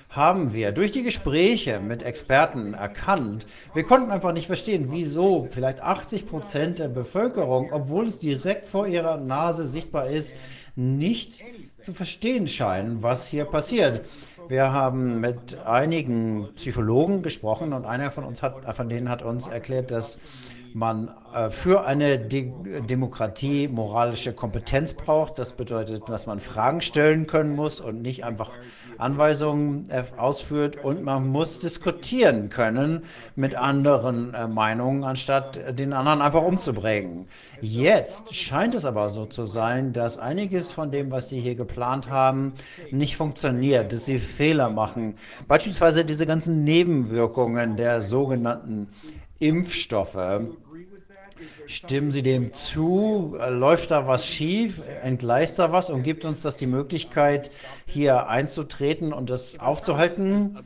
haben 0.09 0.53
wir 0.53 0.71
durch 0.71 0.91
die 0.91 1.03
Gespräche 1.03 1.79
mit 1.79 2.01
Experten 2.01 2.73
erkannt, 2.73 3.45
wir 3.75 3.83
konnten 3.83 4.09
einfach 4.09 4.33
nicht 4.33 4.47
verstehen, 4.47 4.87
wieso 4.89 5.47
vielleicht 5.51 5.81
80 5.81 6.25
Prozent 6.25 6.79
der 6.79 6.87
Bevölkerung, 6.87 7.71
obwohl 7.71 8.07
es 8.07 8.17
direkt 8.17 8.65
vor 8.65 8.87
ihrer 8.87 9.17
Nase 9.17 9.67
sichtbar 9.67 10.09
ist, 10.09 10.35
nicht 10.79 11.43
zu 11.79 11.93
verstehen 11.93 12.47
scheinen, 12.47 13.03
was 13.03 13.27
hier 13.27 13.43
passiert. 13.43 14.05
Wir 14.47 14.71
haben 14.71 15.19
mit 15.19 15.57
einigen 15.65 16.47
Psychologen 16.55 17.21
gesprochen 17.21 17.73
und 17.73 17.85
einer 17.85 18.11
von 18.11 18.23
uns 18.23 18.41
hat, 18.41 18.75
von 18.75 18.87
denen 18.87 19.09
hat 19.09 19.21
uns 19.21 19.47
erklärt, 19.47 19.91
dass 19.91 20.19
man 20.73 21.11
äh, 21.33 21.49
für 21.49 21.85
eine 21.85 22.19
De 22.19 22.51
Demokratie 22.81 23.67
moralische 23.67 24.33
Kompetenz 24.33 24.93
braucht. 24.93 25.39
Das 25.39 25.53
bedeutet, 25.53 26.07
dass 26.07 26.27
man 26.27 26.39
Fragen 26.39 26.81
stellen 26.81 27.27
können 27.27 27.55
muss 27.55 27.79
und 27.81 28.01
nicht 28.01 28.23
einfach 28.23 28.51
Anweisungen 28.97 29.89
äh, 29.89 30.03
ausführt. 30.17 30.83
Und 30.83 31.03
man 31.03 31.27
muss 31.27 31.59
diskutieren 31.59 32.49
können 32.49 33.03
mit 33.35 33.55
anderen 33.55 34.33
äh, 34.33 34.47
Meinungen, 34.47 35.03
anstatt 35.03 35.59
den 35.77 35.93
anderen 35.93 36.21
einfach 36.21 36.43
umzubringen. 36.43 37.27
Jetzt 37.61 38.33
scheint 38.35 38.75
es 38.75 38.85
aber 38.85 39.09
so 39.09 39.25
zu 39.25 39.45
sein, 39.45 39.93
dass 39.93 40.17
einiges 40.17 40.71
von 40.71 40.91
dem, 40.91 41.11
was 41.11 41.27
die 41.27 41.39
hier 41.39 41.55
geplant 41.55 42.09
haben, 42.09 42.53
nicht 42.91 43.17
funktioniert, 43.17 43.91
dass 43.91 44.05
sie 44.05 44.19
Fehler 44.19 44.69
machen. 44.69 45.15
Beispielsweise 45.47 46.05
diese 46.05 46.25
ganzen 46.25 46.63
Nebenwirkungen 46.63 47.77
der 47.77 48.01
sogenannten 48.01 48.87
Impfstoffe. 49.39 50.41
Stimmen 51.67 52.11
Sie 52.11 52.23
dem 52.23 52.53
zu? 52.53 53.37
Läuft 53.49 53.91
da 53.91 54.07
was 54.07 54.25
schief? 54.25 54.81
Entgleist 55.03 55.59
da 55.59 55.71
was 55.71 55.89
und 55.89 56.03
gibt 56.03 56.25
uns 56.25 56.41
das 56.41 56.57
die 56.57 56.67
Möglichkeit, 56.67 57.51
hier 57.85 58.27
einzutreten 58.27 59.13
und 59.13 59.29
das 59.29 59.59
aufzuhalten? 59.59 60.59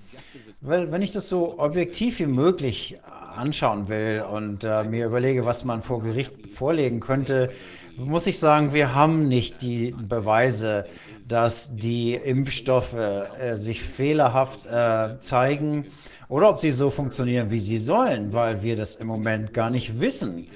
Weil, 0.62 0.92
wenn 0.92 1.02
ich 1.02 1.12
das 1.12 1.30
so 1.30 1.60
objektiv 1.60 2.20
wie 2.20 2.26
möglich 2.26 2.98
anschauen 3.36 3.90
will 3.90 4.24
und 4.32 4.64
äh, 4.64 4.84
mir 4.84 5.08
überlege, 5.08 5.46
was 5.46 5.66
man 5.66 5.82
vor 5.82 6.02
Gericht 6.02 6.34
vorlegen 6.48 7.00
könnte, 7.00 7.52
muss 7.98 8.28
ich 8.28 8.40
sagen, 8.40 8.74
wir 8.74 8.96
haben 8.96 9.28
nicht 9.28 9.62
die 9.62 9.92
Beweise, 9.92 10.86
dass 11.28 11.76
die 11.76 12.14
Impfstoffe 12.14 12.94
äh, 12.94 13.56
sich 13.56 13.82
fehlerhaft 13.82 14.66
äh, 14.66 15.20
zeigen 15.20 15.86
oder 16.34 16.50
ob 16.50 16.62
sie 16.62 16.72
so 16.72 16.90
funktionieren, 16.90 17.52
wie 17.52 17.60
sie 17.60 17.78
sollen, 17.78 18.34
weil 18.34 18.64
wir 18.64 18.76
das 18.76 18.96
im 18.96 19.06
Moment 19.06 19.54
gar 19.54 19.70
nicht 19.70 20.00
wissen, 20.00 20.48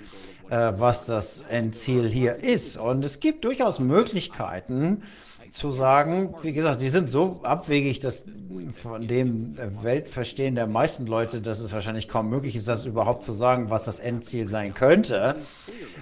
äh, 0.49 0.74
was 0.76 1.06
das 1.06 1.42
Endziel 1.42 2.08
hier 2.08 2.43
ist. 2.43 2.77
Und 2.77 3.06
es 3.06 3.19
gibt 3.19 3.45
durchaus 3.45 3.79
Möglichkeiten 3.79 5.03
zu 5.51 5.69
sagen, 5.69 6.33
wie 6.42 6.53
gesagt, 6.53 6.81
die 6.81 6.90
sind 6.90 7.11
so 7.11 7.42
abwegig, 7.43 7.99
dass 7.99 8.26
von 8.74 9.08
dem 9.08 9.56
Weltverstehen 9.83 10.56
der 10.56 10.65
meisten 10.65 11.06
Leute, 11.06 11.42
dass 11.42 11.60
es 11.60 11.72
wahrscheinlich 11.72 12.08
kaum 12.08 12.27
möglich 12.27 12.56
ist, 12.56 12.67
das 12.67 12.88
überhaupt 12.88 13.22
zu 13.22 13.31
sagen, 13.31 13.69
was 13.69 13.85
das 13.85 13.99
Endziel 13.99 14.47
sein 14.47 14.74
könnte, 14.74 15.35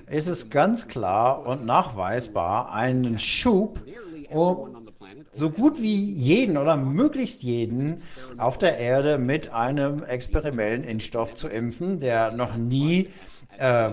ist 0.10 0.28
es 0.28 0.50
ganz 0.50 0.88
klar 0.88 1.46
und 1.46 1.66
nachweisbar 1.66 2.72
einen 2.72 3.20
Schub, 3.20 3.82
um 4.30 4.85
so 5.36 5.50
gut 5.50 5.82
wie 5.82 5.96
jeden 5.96 6.58
oder 6.58 6.78
möglichst 6.78 7.44
jeden 7.44 7.98
auf 8.38 8.58
der 8.58 8.78
Erde 8.78 9.18
mit 9.18 9.52
einem 9.52 10.04
experimentellen 10.04 10.84
Impfstoff 10.84 11.36
zu 11.36 11.48
impfen, 11.48 12.00
der 12.00 12.32
noch 12.32 12.56
nie 12.56 13.10
äh, 13.58 13.92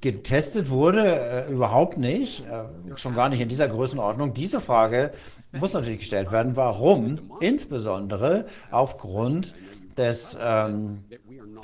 getestet 0.00 0.70
wurde, 0.70 1.46
äh, 1.48 1.52
überhaupt 1.52 1.98
nicht, 1.98 2.44
äh, 2.46 2.96
schon 2.96 3.14
gar 3.14 3.28
nicht 3.28 3.40
in 3.40 3.48
dieser 3.48 3.68
Größenordnung. 3.68 4.32
Diese 4.32 4.60
Frage 4.60 5.12
muss 5.52 5.72
natürlich 5.72 6.00
gestellt 6.00 6.32
werden, 6.32 6.56
warum, 6.56 7.30
insbesondere 7.40 8.46
aufgrund 8.70 9.54
des 9.96 10.36
ähm, 10.40 11.04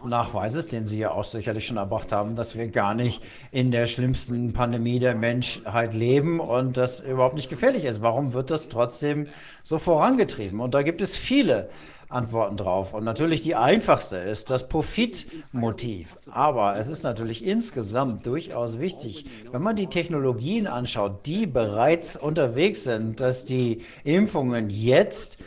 Nachweises, 0.05 0.69
den 0.69 0.85
Sie 0.85 0.99
ja 0.99 1.13
auch 1.13 1.25
sicherlich 1.25 1.67
schon 1.67 1.77
erbracht 1.77 2.13
haben, 2.13 2.35
dass 2.37 2.57
wir 2.57 2.69
gar 2.69 2.95
nicht 2.95 3.23
in 3.51 3.71
der 3.71 3.87
schlimmsten 3.87 4.53
Pandemie 4.53 4.99
der 4.99 5.15
Menschheit 5.15 5.95
leben 5.95 6.41
und 6.41 6.77
das 6.77 7.01
überhaupt 7.01 7.35
nicht 7.35 7.49
gefährlich 7.49 7.85
ist. 7.85 8.03
Warum 8.03 8.33
wird 8.33 8.51
das 8.51 8.69
trotzdem 8.69 9.29
so 9.63 9.79
vorangetrieben? 9.79 10.61
Und 10.61 10.75
da 10.75 10.83
gibt 10.83 11.01
es 11.01 11.17
viele 11.17 11.69
Antworten 12.13 12.57
drauf. 12.57 12.93
Und 12.93 13.05
natürlich 13.05 13.41
die 13.41 13.55
einfachste 13.55 14.19
ist 14.19 14.51
das 14.51 14.69
Profitmotiv. 14.69 16.17
Aber 16.31 16.77
es 16.77 16.89
ist 16.89 17.03
natürlich 17.03 17.45
insgesamt 17.47 18.27
durchaus 18.27 18.79
wichtig, 18.79 19.25
wenn 19.51 19.63
man 19.63 19.77
die 19.77 19.87
Technologien 19.87 20.67
anschaut, 20.67 21.27
die 21.27 21.47
bereits 21.47 22.17
unterwegs 22.17 22.85
sind, 22.85 23.21
dass 23.21 23.45
die 23.45 23.83
Impfungen 24.05 24.69
jetzt 24.69 25.39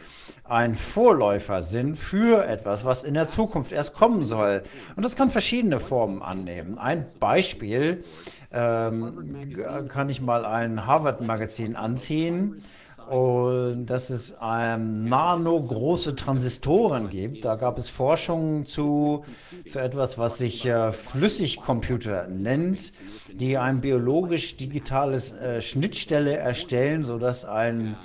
ein 0.48 0.76
Vorläufer 0.76 1.62
sind 1.62 1.98
für 1.98 2.46
etwas, 2.46 2.86
was 2.86 3.04
in 3.04 3.16
der 3.16 3.28
Zukunft 3.28 3.72
erst 3.72 3.96
kommen 3.96 4.24
soll. 4.24 4.62
Und 4.96 5.04
das 5.04 5.16
kann 5.16 5.30
verschiedene 5.30 5.80
Formen 5.80 6.22
annehmen. 6.22 6.78
Ein 6.78 7.06
Beispiel 7.20 8.04
ähm, 8.52 9.88
kann 9.90 10.10
ich 10.10 10.22
mal 10.22 10.46
ein 10.46 10.86
Harvard-Magazin 10.86 11.76
anziehen. 11.76 12.62
Und 13.10 13.86
dass 13.86 14.10
es 14.10 14.36
ähm, 14.42 15.08
nano-große 15.08 16.16
Transistoren 16.16 17.10
gibt. 17.10 17.46
Da 17.46 17.54
gab 17.54 17.78
es 17.78 17.88
Forschungen 17.88 18.66
zu, 18.66 19.24
zu 19.68 19.78
etwas, 19.78 20.18
was 20.18 20.40
sich 20.40 20.66
äh, 20.66 20.92
Flüssigcomputer 20.92 22.28
nennt, 22.28 22.94
die 23.32 23.60
ein 23.60 23.82
biologisch-digitales 23.82 25.34
äh, 25.34 25.62
Schnittstelle 25.62 26.36
erstellen, 26.36 27.04
sodass 27.04 27.46
ein 27.46 27.96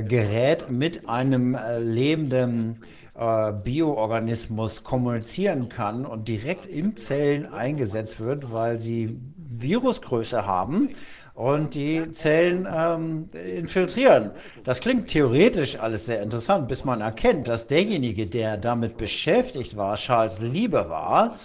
Gerät 0.00 0.70
mit 0.70 1.08
einem 1.08 1.54
äh, 1.54 1.78
lebenden 1.78 2.82
äh, 3.14 3.52
Bioorganismus 3.52 4.84
kommunizieren 4.84 5.68
kann 5.68 6.06
und 6.06 6.28
direkt 6.28 6.66
in 6.66 6.96
Zellen 6.96 7.52
eingesetzt 7.52 8.20
wird, 8.20 8.52
weil 8.52 8.78
sie 8.78 9.18
Virusgröße 9.36 10.46
haben 10.46 10.90
und 11.34 11.74
die 11.74 12.12
Zellen 12.12 12.66
ähm, 12.72 13.28
infiltrieren. 13.32 14.30
Das 14.64 14.80
klingt 14.80 15.08
theoretisch 15.08 15.78
alles 15.78 16.06
sehr 16.06 16.22
interessant, 16.22 16.68
bis 16.68 16.84
man 16.84 17.00
erkennt, 17.00 17.48
dass 17.48 17.66
derjenige, 17.66 18.26
der 18.26 18.56
damit 18.56 18.96
beschäftigt 18.96 19.76
war, 19.76 19.96
Charles 19.96 20.40
Liebe 20.40 20.88
war 20.88 21.38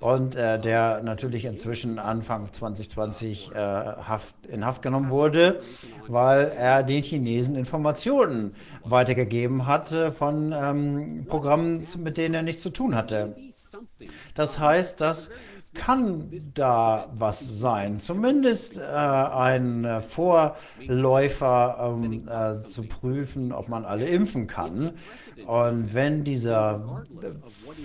und 0.00 0.34
äh, 0.34 0.58
der 0.58 1.02
natürlich 1.02 1.44
inzwischen 1.44 1.98
Anfang 1.98 2.52
2020 2.52 3.52
äh, 3.52 3.58
Haft, 3.58 4.34
in 4.46 4.64
Haft 4.64 4.82
genommen 4.82 5.10
wurde, 5.10 5.60
weil 6.08 6.48
er 6.56 6.82
den 6.82 7.02
Chinesen 7.02 7.54
Informationen 7.54 8.54
weitergegeben 8.82 9.66
hatte 9.66 10.10
von 10.10 10.52
ähm, 10.52 11.26
Programmen, 11.28 11.86
mit 11.98 12.16
denen 12.16 12.34
er 12.34 12.42
nichts 12.42 12.62
zu 12.62 12.70
tun 12.70 12.94
hatte. 12.94 13.36
Das 14.34 14.58
heißt, 14.58 15.00
dass 15.00 15.30
kann 15.72 16.30
da 16.54 17.08
was 17.14 17.60
sein, 17.60 18.00
zumindest 18.00 18.78
äh, 18.78 18.82
ein 18.82 20.02
Vorläufer 20.08 21.96
ähm, 22.02 22.28
äh, 22.28 22.66
zu 22.66 22.82
prüfen, 22.82 23.52
ob 23.52 23.68
man 23.68 23.84
alle 23.84 24.06
impfen 24.06 24.48
kann. 24.48 24.92
Und 25.46 25.94
wenn 25.94 26.24
dieser 26.24 27.04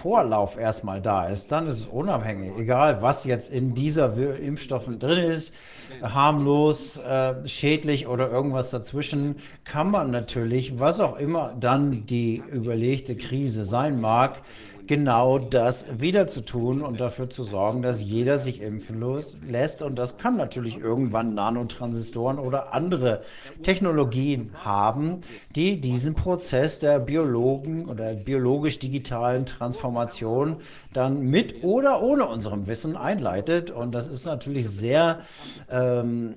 Vorlauf 0.02 0.58
erstmal 0.58 1.00
da 1.00 1.28
ist, 1.28 1.52
dann 1.52 1.68
ist 1.68 1.82
es 1.82 1.86
unabhängig, 1.86 2.58
egal 2.58 3.04
was 3.04 3.24
jetzt 3.26 3.52
in 3.52 3.76
dieser 3.76 4.18
Impfstoffen 4.38 4.98
drin 4.98 5.30
ist, 5.30 5.54
harmlos, 6.02 6.98
äh, 6.98 7.48
schädlich 7.48 8.08
oder 8.08 8.30
irgendwas 8.32 8.72
dazwischen, 8.72 9.36
kann 9.64 9.92
man 9.92 10.12
natürlich, 10.12 10.80
was 10.80 11.00
auch 11.00 11.18
immer 11.18 11.56
dann 11.60 12.06
die 12.06 12.42
überlegte 12.52 13.16
Krise 13.16 13.64
sein 13.64 14.02
mag, 14.02 14.42
genau 14.88 15.40
das 15.40 16.00
wieder 16.00 16.28
zu 16.28 16.42
tun 16.42 16.82
und 16.82 17.00
dafür 17.00 17.30
zu 17.30 17.44
sorgen, 17.44 17.82
dass 17.82 18.02
jeder 18.02 18.38
sich 18.38 18.62
impfen 18.62 19.04
lässt. 19.48 19.82
Und 19.82 19.96
das 19.96 20.18
kann 20.18 20.38
natürlich 20.38 20.78
irgendwann 20.78 21.34
Nanotransistoren 21.34 22.40
oder 22.40 22.74
andere 22.74 23.22
Technologien 23.64 24.52
haben, 24.54 25.22
die 25.56 25.82
diesen 25.82 26.16
Prozess 26.16 26.80
der 26.80 27.00
Biologen 27.00 27.88
oder 27.88 28.14
biologisch-digitalen 28.14 29.46
Transformation 29.46 30.58
dann 30.94 31.22
mit 31.22 31.64
oder 31.64 32.02
ohne 32.02 32.28
unserem 32.28 32.68
Wissen 32.68 32.96
einleitet. 32.96 33.72
Und 33.72 33.94
das 33.94 34.08
ist 34.08 34.26
natürlich 34.26 34.70
sehr, 34.70 35.22
ähm, 35.70 36.36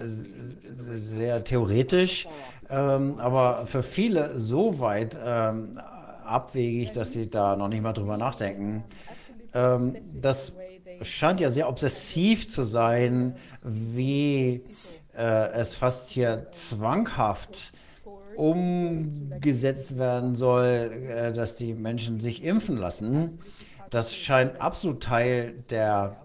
äh, 0.00 0.06
sehr 0.96 1.44
theoretisch. 1.44 2.26
Ähm, 2.70 3.18
aber 3.18 3.66
für 3.66 3.82
viele 3.82 4.38
so 4.38 4.80
weit 4.80 5.18
ähm, 5.22 5.78
abwegig, 6.24 6.92
dass 6.92 7.12
sie 7.12 7.30
da 7.30 7.56
noch 7.56 7.68
nicht 7.68 7.82
mal 7.82 7.92
drüber 7.92 8.16
nachdenken. 8.16 8.84
Ähm, 9.52 9.96
das 10.12 10.52
scheint 11.02 11.40
ja 11.40 11.50
sehr 11.50 11.68
obsessiv 11.68 12.48
zu 12.50 12.64
sein, 12.64 13.36
wie 13.62 14.64
äh, 15.16 15.50
es 15.52 15.74
fast 15.74 16.10
hier 16.10 16.48
zwanghaft 16.52 17.72
umgesetzt 18.36 19.96
werden 19.98 20.34
soll, 20.34 20.90
äh, 21.08 21.32
dass 21.32 21.54
die 21.54 21.74
Menschen 21.74 22.20
sich 22.20 22.42
impfen 22.42 22.76
lassen. 22.76 23.38
Das 23.90 24.14
scheint 24.14 24.60
absolut 24.60 25.02
Teil 25.02 25.64
der 25.70 26.16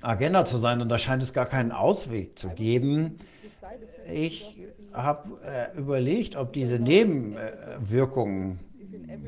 Agenda 0.00 0.44
zu 0.44 0.58
sein 0.58 0.80
und 0.80 0.88
da 0.88 0.98
scheint 0.98 1.22
es 1.22 1.32
gar 1.32 1.46
keinen 1.46 1.72
Ausweg 1.72 2.38
zu 2.38 2.50
geben. 2.50 3.18
Ich 4.12 4.56
habe 4.92 5.40
äh, 5.44 5.76
überlegt, 5.76 6.36
ob 6.36 6.52
diese 6.52 6.78
Nebenwirkungen 6.78 8.60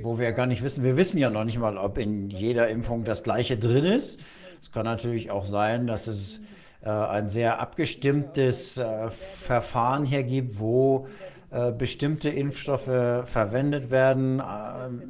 wo 0.02 0.18
wir 0.18 0.32
gar 0.32 0.46
nicht 0.46 0.62
wissen, 0.62 0.84
wir 0.84 0.96
wissen 0.96 1.18
ja 1.18 1.30
noch 1.30 1.44
nicht 1.44 1.58
mal, 1.58 1.76
ob 1.76 1.98
in 1.98 2.30
jeder 2.30 2.68
Impfung 2.68 3.04
das 3.04 3.22
gleiche 3.22 3.56
drin 3.56 3.84
ist. 3.84 4.20
Es 4.60 4.72
kann 4.72 4.84
natürlich 4.84 5.30
auch 5.30 5.46
sein, 5.46 5.86
dass 5.86 6.06
es 6.06 6.40
äh, 6.84 6.90
ein 6.90 7.28
sehr 7.28 7.60
abgestimmtes 7.60 8.76
äh, 8.76 9.10
Verfahren 9.10 10.04
hier 10.04 10.22
gibt, 10.22 10.58
wo 10.60 11.08
äh, 11.50 11.72
bestimmte 11.72 12.28
Impfstoffe 12.28 12.84
verwendet 13.24 13.90
werden. 13.90 14.42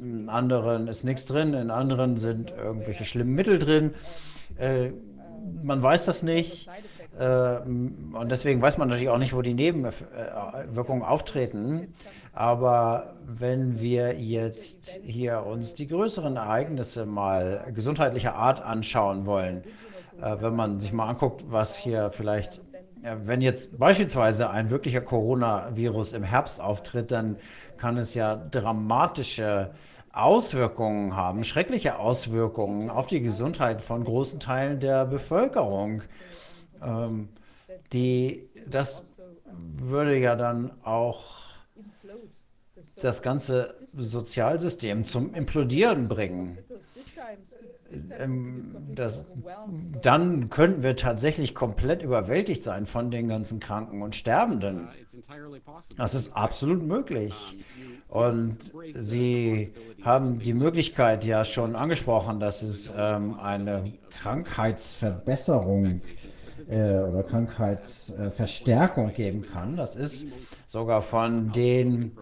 In 0.01 0.29
anderen 0.29 0.87
ist 0.87 1.03
nichts 1.03 1.25
drin, 1.25 1.53
in 1.53 1.69
anderen 1.69 2.17
sind 2.17 2.51
irgendwelche 2.51 3.05
schlimmen 3.05 3.35
Mittel 3.35 3.59
drin. 3.59 3.93
Man 5.63 5.81
weiß 5.81 6.05
das 6.05 6.23
nicht. 6.23 6.69
Und 7.17 8.29
deswegen 8.29 8.61
weiß 8.61 8.77
man 8.77 8.87
natürlich 8.87 9.09
auch 9.09 9.17
nicht, 9.17 9.33
wo 9.33 9.41
die 9.41 9.53
Nebenwirkungen 9.53 11.03
auftreten. 11.03 11.93
Aber 12.33 13.15
wenn 13.25 13.79
wir 13.79 14.19
jetzt 14.19 14.99
hier 15.03 15.45
uns 15.45 15.75
die 15.75 15.87
größeren 15.87 16.35
Ereignisse 16.35 17.05
mal 17.05 17.65
gesundheitlicher 17.73 18.35
Art 18.35 18.61
anschauen 18.61 19.25
wollen, 19.25 19.63
wenn 20.17 20.55
man 20.55 20.79
sich 20.79 20.91
mal 20.91 21.07
anguckt, 21.07 21.45
was 21.49 21.77
hier 21.77 22.11
vielleicht 22.11 22.61
wenn 23.01 23.41
jetzt 23.41 23.77
beispielsweise 23.79 24.49
ein 24.49 24.69
wirklicher 24.69 25.01
Coronavirus 25.01 26.13
im 26.13 26.23
Herbst 26.23 26.59
auftritt, 26.59 27.11
dann 27.11 27.37
kann 27.77 27.97
es 27.97 28.13
ja 28.13 28.35
dramatische 28.35 29.71
Auswirkungen 30.11 31.15
haben, 31.15 31.43
schreckliche 31.43 31.97
Auswirkungen 31.97 32.89
auf 32.89 33.07
die 33.07 33.21
Gesundheit 33.21 33.81
von 33.81 34.03
großen 34.03 34.39
Teilen 34.39 34.79
der 34.79 35.05
Bevölkerung. 35.05 36.01
Ähm, 36.83 37.29
die, 37.93 38.49
das 38.67 39.05
würde 39.77 40.17
ja 40.17 40.35
dann 40.35 40.71
auch 40.83 41.38
das 42.99 43.21
ganze 43.21 43.73
Sozialsystem 43.97 45.05
zum 45.05 45.33
Implodieren 45.33 46.07
bringen. 46.07 46.57
Ähm, 48.19 48.75
das, 48.93 49.25
dann 50.01 50.49
könnten 50.49 50.83
wir 50.83 50.95
tatsächlich 50.95 51.55
komplett 51.55 52.03
überwältigt 52.03 52.63
sein 52.63 52.85
von 52.85 53.09
den 53.11 53.27
ganzen 53.27 53.59
Kranken 53.59 54.01
und 54.01 54.15
Sterbenden. 54.15 54.89
Das 55.97 56.13
ist 56.13 56.35
absolut 56.35 56.83
möglich. 56.83 57.33
Und 58.07 58.71
Sie 58.93 59.73
haben 60.03 60.39
die 60.39 60.53
Möglichkeit 60.53 61.25
ja 61.25 61.45
schon 61.45 61.75
angesprochen, 61.75 62.39
dass 62.39 62.61
es 62.61 62.91
ähm, 62.95 63.39
eine 63.39 63.93
Krankheitsverbesserung 64.21 66.01
äh, 66.69 66.93
oder 66.93 67.23
Krankheitsverstärkung 67.23 69.13
geben 69.13 69.45
kann. 69.45 69.75
Das 69.75 69.95
ist 69.95 70.27
sogar 70.67 71.01
von 71.01 71.51
den 71.51 72.17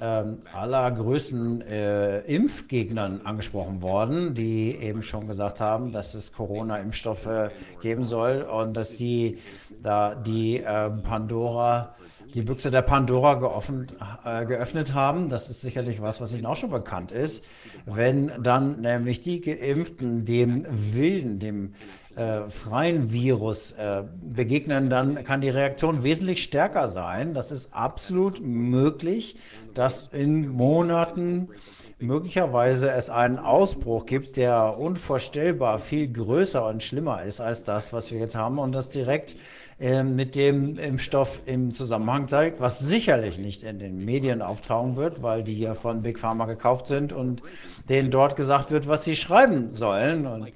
ähm, 0.00 0.38
allergrößten 0.52 1.62
äh, 1.62 2.20
Impfgegnern 2.20 3.22
angesprochen 3.24 3.82
worden, 3.82 4.34
die 4.34 4.74
eben 4.76 5.02
schon 5.02 5.26
gesagt 5.26 5.60
haben, 5.60 5.92
dass 5.92 6.14
es 6.14 6.32
Corona-Impfstoffe 6.32 7.50
geben 7.80 8.04
soll 8.04 8.42
und 8.42 8.74
dass 8.74 8.94
die 8.94 9.38
da 9.82 10.14
die 10.14 10.58
äh, 10.58 10.90
Pandora 10.90 11.94
die 12.34 12.42
Büchse 12.42 12.70
der 12.70 12.82
Pandora 12.82 13.34
geoffen, 13.34 13.86
äh, 14.24 14.44
geöffnet 14.44 14.94
haben. 14.94 15.30
Das 15.30 15.48
ist 15.48 15.60
sicherlich 15.60 16.02
was, 16.02 16.20
was 16.20 16.34
Ihnen 16.34 16.46
auch 16.46 16.56
schon 16.56 16.70
bekannt 16.70 17.10
ist. 17.10 17.44
Wenn 17.86 18.30
dann 18.42 18.80
nämlich 18.80 19.20
die 19.20 19.40
Geimpften 19.40 20.24
dem 20.24 20.66
wilden, 20.68 21.38
dem 21.38 21.74
äh, 22.18 22.50
freien 22.50 23.12
Virus 23.12 23.72
äh, 23.72 24.02
begegnen, 24.20 24.90
dann 24.90 25.22
kann 25.22 25.40
die 25.40 25.50
Reaktion 25.50 26.02
wesentlich 26.02 26.42
stärker 26.42 26.88
sein. 26.88 27.32
Das 27.32 27.52
ist 27.52 27.72
absolut 27.72 28.40
möglich, 28.42 29.36
dass 29.74 30.08
in 30.08 30.48
Monaten 30.48 31.48
möglicherweise 31.98 32.90
es 32.92 33.10
einen 33.10 33.38
Ausbruch 33.38 34.06
gibt, 34.06 34.36
der 34.36 34.78
unvorstellbar 34.78 35.78
viel 35.78 36.12
größer 36.12 36.66
und 36.66 36.82
schlimmer 36.82 37.22
ist 37.22 37.40
als 37.40 37.64
das, 37.64 37.92
was 37.92 38.10
wir 38.10 38.18
jetzt 38.18 38.36
haben 38.36 38.58
und 38.58 38.72
das 38.72 38.90
direkt 38.90 39.36
äh, 39.80 40.02
mit 40.02 40.36
dem 40.36 40.78
Impfstoff 40.78 41.40
im 41.46 41.72
Zusammenhang 41.72 42.28
zeigt, 42.28 42.60
was 42.60 42.78
sicherlich 42.78 43.38
nicht 43.38 43.62
in 43.62 43.78
den 43.78 44.04
Medien 44.04 44.42
auftauchen 44.42 44.96
wird, 44.96 45.22
weil 45.22 45.42
die 45.42 45.58
ja 45.58 45.74
von 45.74 46.02
Big 46.02 46.18
Pharma 46.18 46.46
gekauft 46.46 46.86
sind 46.86 47.12
und 47.12 47.42
denen 47.88 48.10
dort 48.10 48.36
gesagt 48.36 48.70
wird, 48.70 48.88
was 48.88 49.04
sie 49.04 49.16
schreiben 49.16 49.74
sollen. 49.74 50.26
Und 50.26 50.52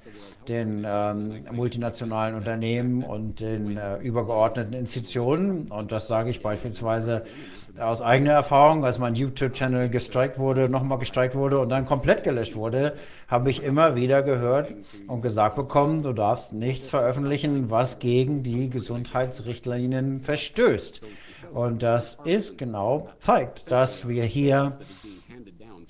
den 0.47 0.83
ähm, 0.85 1.45
multinationalen 1.51 2.35
Unternehmen 2.35 3.03
und 3.03 3.39
den 3.39 3.77
äh, 3.77 3.97
übergeordneten 3.99 4.73
Institutionen. 4.73 5.71
Und 5.71 5.91
das 5.91 6.07
sage 6.07 6.29
ich 6.29 6.41
beispielsweise 6.41 7.23
aus 7.79 8.01
eigener 8.01 8.33
Erfahrung, 8.33 8.85
als 8.85 8.99
mein 8.99 9.15
YouTube-Channel 9.15 9.89
gestrikt 9.89 10.37
wurde, 10.37 10.69
nochmal 10.69 10.99
gestrikt 10.99 11.35
wurde 11.35 11.59
und 11.59 11.69
dann 11.69 11.85
komplett 11.85 12.23
gelöscht 12.23 12.55
wurde, 12.55 12.93
habe 13.27 13.49
ich 13.49 13.63
immer 13.63 13.95
wieder 13.95 14.21
gehört 14.21 14.73
und 15.07 15.21
gesagt 15.21 15.55
bekommen, 15.55 16.03
du 16.03 16.13
darfst 16.13 16.53
nichts 16.53 16.89
veröffentlichen, 16.89 17.71
was 17.71 17.99
gegen 17.99 18.43
die 18.43 18.69
Gesundheitsrichtlinien 18.69 20.21
verstößt. 20.21 21.01
Und 21.53 21.83
das 21.83 22.19
ist 22.23 22.57
genau, 22.57 23.09
zeigt, 23.19 23.69
dass 23.71 24.07
wir 24.07 24.23
hier 24.23 24.77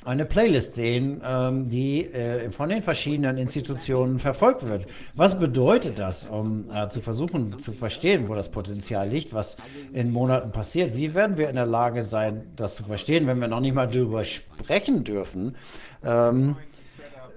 eine 0.06 0.26
Playlist 0.26 0.76
sehen, 0.76 1.22
ähm, 1.26 1.69
die 1.69 2.06
äh, 2.06 2.50
von 2.50 2.69
den 2.69 2.82
verschiedenen 2.82 3.38
Institutionen 3.38 4.19
verfolgt 4.19 4.68
wird. 4.68 4.86
Was 5.14 5.40
bedeutet 5.40 6.00
das, 6.00 6.26
um 6.26 6.69
äh, 6.72 6.90
zu 6.90 7.02
versuchen 7.02 7.60
zu 7.60 7.72
verstehen, 7.72 8.28
wo 8.28 8.36
das 8.36 8.50
Potenzial 8.50 9.08
liegt, 9.10 9.34
was 9.34 9.58
in 9.94 10.12
Monaten 10.12 10.52
passiert? 10.52 10.96
Wie 10.96 11.14
werden 11.14 11.38
wir 11.38 11.50
in 11.50 11.56
der 11.56 11.66
Lage 11.66 12.02
sein, 12.02 12.44
das 12.56 12.76
zu 12.76 12.84
verstehen, 12.84 13.28
wenn 13.28 13.40
wir 13.40 13.48
noch 13.48 13.60
nicht 13.60 13.76
mal 13.76 13.88
darüber 13.88 14.24
sprechen 14.24 15.03
dürfen? 15.03 15.56
Ähm, 16.03 16.56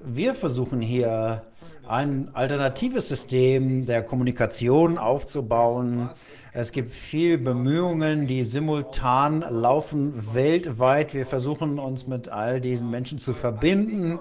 wir 0.04 0.34
versuchen 0.34 0.80
hier 0.80 1.42
ein 1.88 2.30
alternatives 2.32 3.08
System 3.08 3.86
der 3.86 4.02
Kommunikation 4.02 4.98
aufzubauen, 4.98 6.10
es 6.58 6.72
gibt 6.72 6.94
viel 6.94 7.36
Bemühungen, 7.36 8.26
die 8.26 8.42
simultan 8.42 9.42
laufen 9.42 10.34
weltweit. 10.34 11.12
Wir 11.12 11.26
versuchen 11.26 11.78
uns 11.78 12.06
mit 12.06 12.30
all 12.30 12.62
diesen 12.62 12.90
Menschen 12.90 13.18
zu 13.18 13.34
verbinden. 13.34 14.20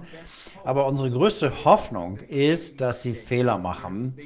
Aber 0.66 0.86
unsere 0.86 1.10
größte 1.10 1.64
Hoffnung 1.64 2.18
ist, 2.28 2.82
dass 2.82 3.04
sie 3.04 3.14
Fehler 3.14 3.58
machen. 3.58 4.18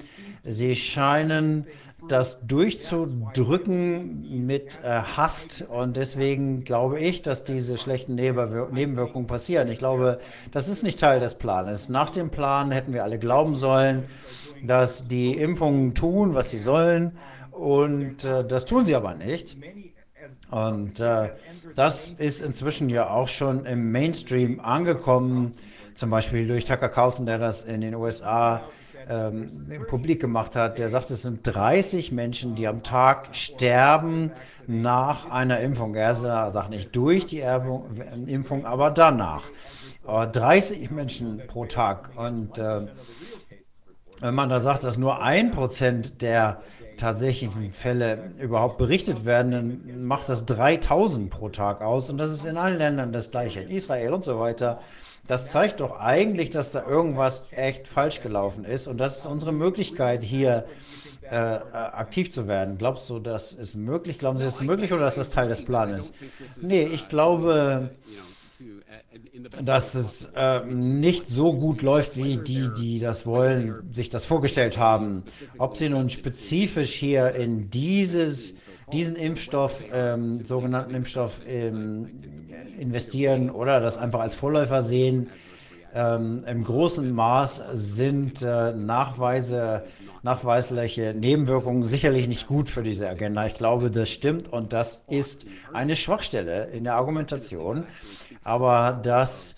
Sie 0.44 0.76
scheinen 0.76 1.68
das 2.08 2.48
durchzudrücken 2.48 4.48
mit 4.48 4.80
äh, 4.84 5.02
Hast. 5.16 5.66
Und 5.70 5.96
deswegen 5.96 6.64
glaube 6.64 7.00
ich, 7.00 7.22
dass 7.22 7.44
diese 7.44 7.78
schlechten 7.78 8.16
Nebenwir 8.16 8.70
Nebenwirkungen 8.72 9.28
passieren. 9.28 9.68
Ich 9.68 9.78
glaube, 9.78 10.18
das 10.52 10.68
ist 10.68 10.82
nicht 10.82 11.00
Teil 11.00 11.20
des 11.20 11.36
Planes. 11.36 11.90
Nach 11.90 12.10
dem 12.10 12.32
Plan 12.32 12.72
hätten 12.72 12.92
wir 12.92 13.04
alle 13.04 13.20
glauben 13.20 13.56
sollen, 13.56 14.06
dass 14.64 15.08
die 15.08 15.34
Impfungen 15.34 15.94
tun, 15.94 16.34
was 16.34 16.50
sie 16.50 16.58
sollen 16.58 17.12
und 17.60 18.24
äh, 18.24 18.46
das 18.46 18.66
tun 18.66 18.86
sie 18.86 18.96
aber 18.96 19.14
nicht. 19.16 19.58
Und 20.50 21.00
äh, 21.00 21.30
das 21.76 22.12
ist 22.12 22.42
inzwischen 22.42 22.90
ja 22.90 23.10
auch 23.10 23.28
schon 23.28 23.66
im 23.66 23.92
Mainstream 23.92 24.60
angekommen, 24.62 25.52
zum 25.96 26.10
Beispiel 26.10 26.48
durch 26.48 26.66
Tucker 26.66 26.90
Carlson, 26.90 27.26
der 27.26 27.38
das 27.38 27.66
in 27.66 27.82
den 27.82 27.96
USA 27.96 28.62
ähm, 29.10 29.84
publik 29.88 30.22
gemacht 30.22 30.56
hat. 30.56 30.80
Der 30.80 30.88
sagt, 30.88 31.10
es 31.10 31.24
sind 31.24 31.42
30 31.44 32.14
Menschen, 32.14 32.56
die 32.56 32.68
am 32.68 32.82
Tag 32.82 33.36
sterben 33.36 34.32
nach 34.66 35.30
einer 35.30 35.60
Impfung. 35.60 35.96
Er 35.96 36.16
sagt 36.16 36.70
nicht 36.70 36.96
durch 36.96 37.28
die 37.28 37.44
Impfung, 38.28 38.66
aber 38.66 38.90
danach. 38.90 39.44
Aber 40.06 40.28
30 40.28 40.92
Menschen 40.92 41.42
pro 41.48 41.66
Tag. 41.66 42.12
Und 42.16 42.58
äh, 42.58 42.88
wenn 44.22 44.36
man 44.36 44.50
da 44.50 44.60
sagt, 44.60 44.84
dass 44.84 44.98
nur 44.98 45.22
ein 45.22 45.52
Prozent 45.52 46.22
der 46.22 46.62
tatsächlichen 47.00 47.74
Fälle 47.74 48.32
überhaupt 48.40 48.78
berichtet 48.78 49.26
werden, 49.26 49.52
dann 49.52 50.06
macht 50.06 50.30
das 50.30 50.46
3000 50.46 51.30
pro 51.30 51.50
Tag 51.50 51.82
aus. 51.82 52.10
Und 52.10 52.18
das 52.18 52.32
ist 52.32 52.46
in 52.46 52.58
allen 52.58 52.78
Ländern 52.78 53.12
das 53.12 53.32
gleiche, 53.32 53.62
in 53.62 53.70
Israel 53.70 54.14
und 54.14 54.24
so 54.24 54.40
weiter. 54.40 54.80
Das 55.28 55.48
zeigt 55.48 55.80
doch 55.80 56.00
eigentlich, 56.00 56.50
dass 56.50 56.72
da 56.72 56.86
irgendwas 56.88 57.46
echt 57.52 57.88
falsch 57.88 58.22
gelaufen 58.22 58.66
ist. 58.66 58.88
Und 58.88 58.98
das 58.98 59.20
ist 59.20 59.26
unsere 59.26 59.52
Möglichkeit, 59.52 60.24
hier 60.24 60.66
äh, 61.30 61.36
aktiv 61.36 62.32
zu 62.32 62.48
werden. 62.48 62.78
Glaubst 62.78 63.10
du, 63.10 63.20
das 63.20 63.54
ist 63.54 63.76
möglich? 63.76 64.18
Glauben 64.18 64.38
Sie, 64.38 64.46
das 64.46 64.56
ist 64.56 64.64
möglich 64.64 64.92
oder 64.92 65.08
ist 65.08 65.18
das 65.18 65.30
Teil 65.30 65.48
des 65.48 65.64
Planes? 65.64 66.14
Nee, 66.62 66.84
ich 66.84 67.10
glaube, 67.10 67.92
dass 69.62 69.96
es 69.96 70.32
äh, 70.36 70.66
nicht 70.66 71.28
so 71.28 71.54
gut 71.54 71.82
läuft, 71.82 72.18
wie 72.18 72.38
die, 72.38 72.70
die 72.78 73.00
das 73.00 73.26
wollen, 73.26 73.94
sich 73.94 74.10
das 74.10 74.26
vorgestellt 74.26 74.78
haben. 74.78 75.24
Ob 75.58 75.78
sie 75.78 75.90
nun 75.90 76.10
spezifisch 76.10 76.94
hier 76.94 77.36
in 77.36 77.70
dieses, 77.70 78.56
diesen 78.92 79.16
Impfstoff, 79.16 79.84
ähm, 79.92 80.46
sogenannten 80.46 80.96
Impfstoff, 80.96 81.42
ähm, 81.48 82.10
investieren 82.78 83.50
oder 83.50 83.80
das 83.80 83.98
einfach 83.98 84.22
als 84.22 84.36
Vorläufer 84.36 84.82
sehen, 84.82 85.30
ähm, 85.94 86.44
im 86.46 86.64
großen 86.64 87.12
Maß 87.12 87.64
sind 87.74 88.44
äh, 88.44 88.74
Nachweise, 88.74 89.84
nachweisliche 90.22 91.16
Nebenwirkungen 91.16 91.84
sicherlich 91.84 92.28
nicht 92.28 92.48
gut 92.48 92.70
für 92.70 92.84
diese 92.84 93.10
Agenda. 93.10 93.46
Ich 93.48 93.56
glaube, 93.56 93.90
das 93.90 94.10
stimmt 94.10 94.52
und 94.52 94.72
das 94.72 95.04
ist 95.08 95.46
eine 95.74 95.96
Schwachstelle 95.96 96.68
in 96.68 96.84
der 96.84 96.96
Argumentation 96.96 97.86
aber 98.44 99.00
das 99.02 99.56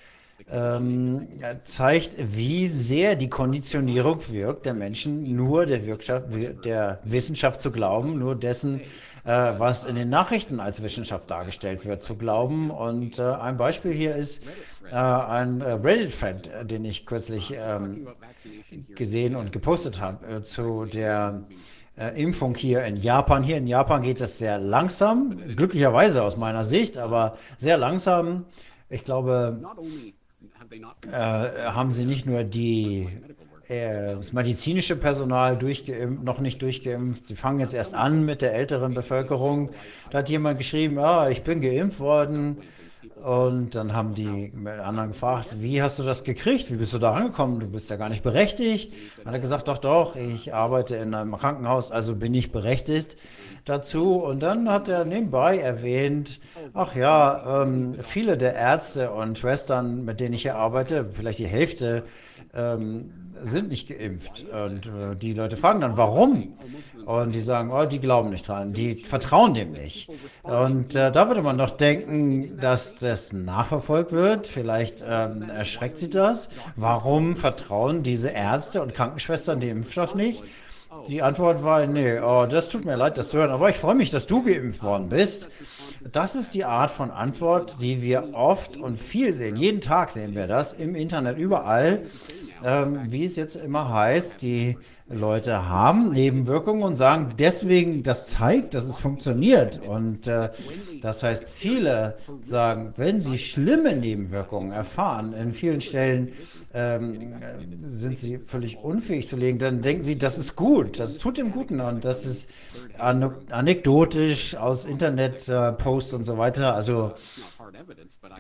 ähm, 0.52 1.28
zeigt, 1.64 2.16
wie 2.18 2.68
sehr 2.68 3.16
die 3.16 3.30
Konditionierung 3.30 4.20
wirkt, 4.30 4.66
der 4.66 4.74
Menschen 4.74 5.36
nur 5.36 5.66
der, 5.66 5.86
Wirtschaft, 5.86 6.26
der 6.66 7.00
Wissenschaft 7.04 7.62
zu 7.62 7.72
glauben, 7.72 8.20
nur 8.20 8.36
dessen, 8.36 8.82
äh, 9.24 9.54
was 9.58 9.86
in 9.86 9.96
den 9.96 10.10
Nachrichten 10.10 10.60
als 10.60 10.82
Wissenschaft 10.84 11.30
dargestellt 11.30 11.86
wird, 11.86 12.04
zu 12.04 12.16
glauben. 12.16 12.70
Und 12.70 13.18
äh, 13.18 13.24
ein 13.24 13.58
Beispiel 13.58 13.94
hier 13.94 14.16
ist 14.16 14.44
äh, 14.92 14.96
ein 14.96 15.62
äh, 15.62 15.72
Reddit-Thread, 15.72 16.48
äh, 16.48 16.66
den 16.66 16.84
ich 16.84 17.06
kürzlich 17.06 17.54
ähm, 17.56 18.08
gesehen 18.96 19.36
und 19.36 19.52
gepostet 19.52 20.02
habe 20.02 20.26
äh, 20.28 20.44
zu 20.44 20.86
der 20.86 21.44
Impfung 22.16 22.56
hier 22.56 22.84
in 22.86 22.96
Japan. 22.96 23.44
Hier 23.44 23.58
in 23.58 23.68
Japan 23.68 24.02
geht 24.02 24.22
es 24.22 24.40
sehr 24.40 24.58
langsam, 24.58 25.38
glücklicherweise 25.56 26.24
aus 26.24 26.36
meiner 26.36 26.64
Sicht, 26.64 26.98
aber 26.98 27.38
sehr 27.60 27.78
langsam. 27.78 28.46
Ich 28.92 29.06
glaube, 29.06 29.58
äh, 31.10 31.16
haben 31.16 31.92
sie 31.92 32.06
nicht 32.06 32.26
nur 32.26 32.44
die 32.44 33.08
äh, 33.70 34.16
das 34.16 34.34
medizinische 34.34 34.98
Personal 34.98 35.58
durchgeimpft, 35.58 36.24
noch 36.24 36.40
nicht 36.40 36.62
durchgeimpft. 36.62 37.24
Sie 37.24 37.36
fangen 37.36 37.62
jetzt 37.62 37.74
erst 37.74 37.94
an 37.96 38.26
mit 38.26 38.42
der 38.42 38.54
älteren 38.54 38.94
Bevölkerung. 38.94 39.72
Da 40.10 40.20
hat 40.20 40.30
jemand 40.30 40.58
geschrieben, 40.58 41.00
ah, 41.00 41.30
ich 41.30 41.44
bin 41.44 41.62
geimpft 41.62 42.02
worden. 42.02 42.58
Und 43.24 43.76
dann 43.76 43.94
haben 43.94 44.14
die 44.14 44.52
anderen 44.84 45.12
gefragt, 45.12 45.50
wie 45.60 45.82
hast 45.82 46.00
du 46.00 46.04
das 46.04 46.24
gekriegt? 46.24 46.70
Wie 46.72 46.76
bist 46.76 46.92
du 46.92 46.98
da 46.98 47.14
angekommen? 47.14 47.60
Du 47.60 47.68
bist 47.68 47.90
ja 47.90 47.96
gar 47.96 48.10
nicht 48.10 48.24
berechtigt. 48.24 48.92
Dann 49.18 49.28
hat 49.28 49.34
er 49.36 49.40
gesagt, 49.40 49.68
doch, 49.68 49.78
doch, 49.78 50.16
ich 50.18 50.54
arbeite 50.54 50.98
in 50.98 51.14
einem 51.14 51.38
Krankenhaus, 51.38 51.92
also 51.92 52.16
bin 52.16 52.34
ich 52.34 52.52
berechtigt 52.52 53.16
dazu. 53.66 54.16
Und 54.16 54.42
dann 54.42 54.70
hat 54.70 54.90
er 54.90 55.06
nebenbei 55.06 55.58
erwähnt, 55.58 56.40
ach 56.74 56.96
ja, 56.96 57.64
ähm, 57.64 57.96
viele 58.02 58.38
der 58.38 58.56
Ärzte 58.56 59.12
und 59.12 59.38
Schwestern, 59.38 60.06
mit 60.06 60.20
denen 60.20 60.34
ich 60.34 60.44
hier 60.44 60.56
arbeite, 60.56 61.06
vielleicht 61.06 61.40
die 61.40 61.48
Hälfte, 61.48 62.04
ähm, 62.54 63.12
sind 63.44 63.70
nicht 63.70 63.88
geimpft. 63.88 64.46
Und 64.50 64.86
äh, 64.86 65.16
die 65.16 65.34
Leute 65.34 65.58
fragen 65.58 65.82
dann, 65.82 65.98
warum? 65.98 66.54
Und 67.06 67.34
die 67.34 67.40
sagen, 67.40 67.72
oh, 67.72 67.86
die 67.86 68.00
glauben 68.00 68.30
nicht 68.30 68.48
dran, 68.48 68.74
die 68.74 68.96
vertrauen 68.96 69.54
dem 69.54 69.72
nicht. 69.72 70.10
Und 70.44 70.96
äh, 70.96 71.12
da 71.12 71.28
würde 71.28 71.42
man 71.42 71.58
doch 71.58 71.72
denken, 71.72 72.58
dass 72.60 72.96
das 72.96 73.34
nachverfolgt 73.34 74.12
wird. 74.12 74.48
Vielleicht 74.48 75.04
ähm, 75.08 75.50
erschreckt 75.50 75.98
sie 75.98 76.10
das. 76.10 76.50
Warum 76.76 77.36
vertrauen 77.36 78.04
diese 78.04 78.30
Ärzte 78.30 78.82
und 78.82 78.94
Krankenschwestern 78.94 79.60
dem 79.60 79.78
Impfstoff 79.78 80.16
nicht? 80.16 80.44
Die 81.08 81.22
Antwort 81.22 81.64
war, 81.64 81.88
nee, 81.88 82.20
oh, 82.20 82.46
das 82.46 82.70
tut 82.70 82.84
mir 82.86 82.96
leid, 82.96 83.18
das 83.18 83.30
zu 83.30 83.38
hören, 83.38 83.52
aber 83.52 83.70
ich 83.70 83.78
freue 83.78 83.96
mich, 83.96 84.12
dass 84.12 84.28
du 84.28 84.44
geimpft 84.44 84.84
worden 84.84 85.10
bist. 85.10 85.50
Das 86.12 86.36
ist 86.36 86.54
die 86.54 86.66
Art 86.66 86.92
von 86.92 87.12
Antwort, 87.12 87.78
die 87.80 88.02
wir 88.02 88.34
oft 88.34 88.76
und 88.76 88.98
viel 88.98 89.34
sehen. 89.34 89.56
Jeden 89.56 89.82
Tag 89.82 90.12
sehen 90.12 90.36
wir 90.36 90.48
das 90.48 90.74
im 90.74 90.96
Internet, 90.96 91.38
überall 91.38 92.04
ähm, 92.64 93.00
wie 93.10 93.26
es 93.26 93.36
jetzt 93.36 93.56
immer 93.56 93.92
heißt, 93.92 94.42
die 94.42 94.78
Leute 95.10 95.68
haben 95.70 96.12
Nebenwirkungen 96.12 96.84
und 96.84 96.96
sagen 96.96 97.34
deswegen, 97.40 98.04
das 98.04 98.28
zeigt, 98.28 98.74
dass 98.74 98.86
es 98.86 99.00
funktioniert. 99.00 99.82
Und 99.86 100.28
äh, 100.28 100.50
das 101.02 101.24
heißt, 101.24 101.50
viele 101.50 102.18
sagen, 102.42 102.94
wenn 102.98 103.20
sie 103.20 103.38
schlimme 103.38 103.96
Nebenwirkungen 103.96 104.72
erfahren, 104.72 105.34
in 105.34 105.54
vielen 105.54 105.82
Stellen 105.82 106.34
ähm, 106.74 107.42
sind 107.88 108.18
sie 108.18 108.38
völlig 108.38 108.78
unfähig 108.78 109.28
zu 109.28 109.36
legen, 109.36 109.60
dann 109.60 109.82
denken 109.82 110.04
sie, 110.04 110.18
das 110.18 110.38
ist 110.38 110.56
gut, 110.56 111.00
das 111.00 111.18
tut 111.18 111.38
dem 111.38 111.52
Guten 111.52 111.82
und 111.82 112.06
das 112.06 112.26
ist 112.26 112.50
anekdotisch 112.98 114.56
aus 114.56 114.86
Internet-Posts 114.86 116.14
äh, 116.14 116.16
und 116.16 116.26
so 116.26 116.38
weiter. 116.38 116.74
Also 116.74 117.14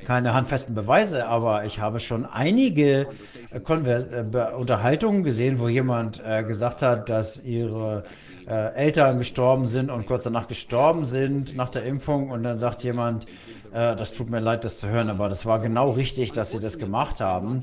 keine 0.06 0.33
handfesten 0.33 0.76
Beweise, 0.76 1.28
aber 1.28 1.65
ich 1.65 1.80
habe 1.80 1.99
schon 1.99 2.26
einige 2.26 3.08
äh, 3.51 3.58
äh 3.58 4.53
Unterhaltungen 4.53 5.24
gesehen, 5.24 5.60
wo 5.60 5.67
jemand 5.67 6.22
äh, 6.26 6.44
gesagt 6.44 6.81
hat, 6.81 7.10
dass 7.10 7.44
ihre 7.44 8.03
äh, 8.47 8.74
Eltern 8.74 9.19
gestorben 9.19 9.67
sind 9.67 9.92
und 9.92 10.06
kurz 10.06 10.24
danach 10.24 10.47
gestorben 10.47 11.06
sind 11.06 11.56
nach 11.56 11.69
der 11.69 11.83
Impfung. 11.83 12.30
Und 12.31 12.44
dann 12.44 12.58
sagt 12.58 12.83
jemand, 12.83 13.26
äh, 13.74 13.96
das 13.96 14.14
tut 14.14 14.30
mir 14.30 14.40
leid, 14.40 14.66
das 14.66 14.80
zu 14.80 14.90
hören, 14.90 15.10
aber 15.10 15.30
das 15.30 15.46
war 15.46 15.60
genau 15.60 15.92
richtig, 15.92 16.32
dass 16.32 16.52
sie 16.52 16.60
das 16.60 16.78
gemacht 16.78 17.22
haben. 17.22 17.62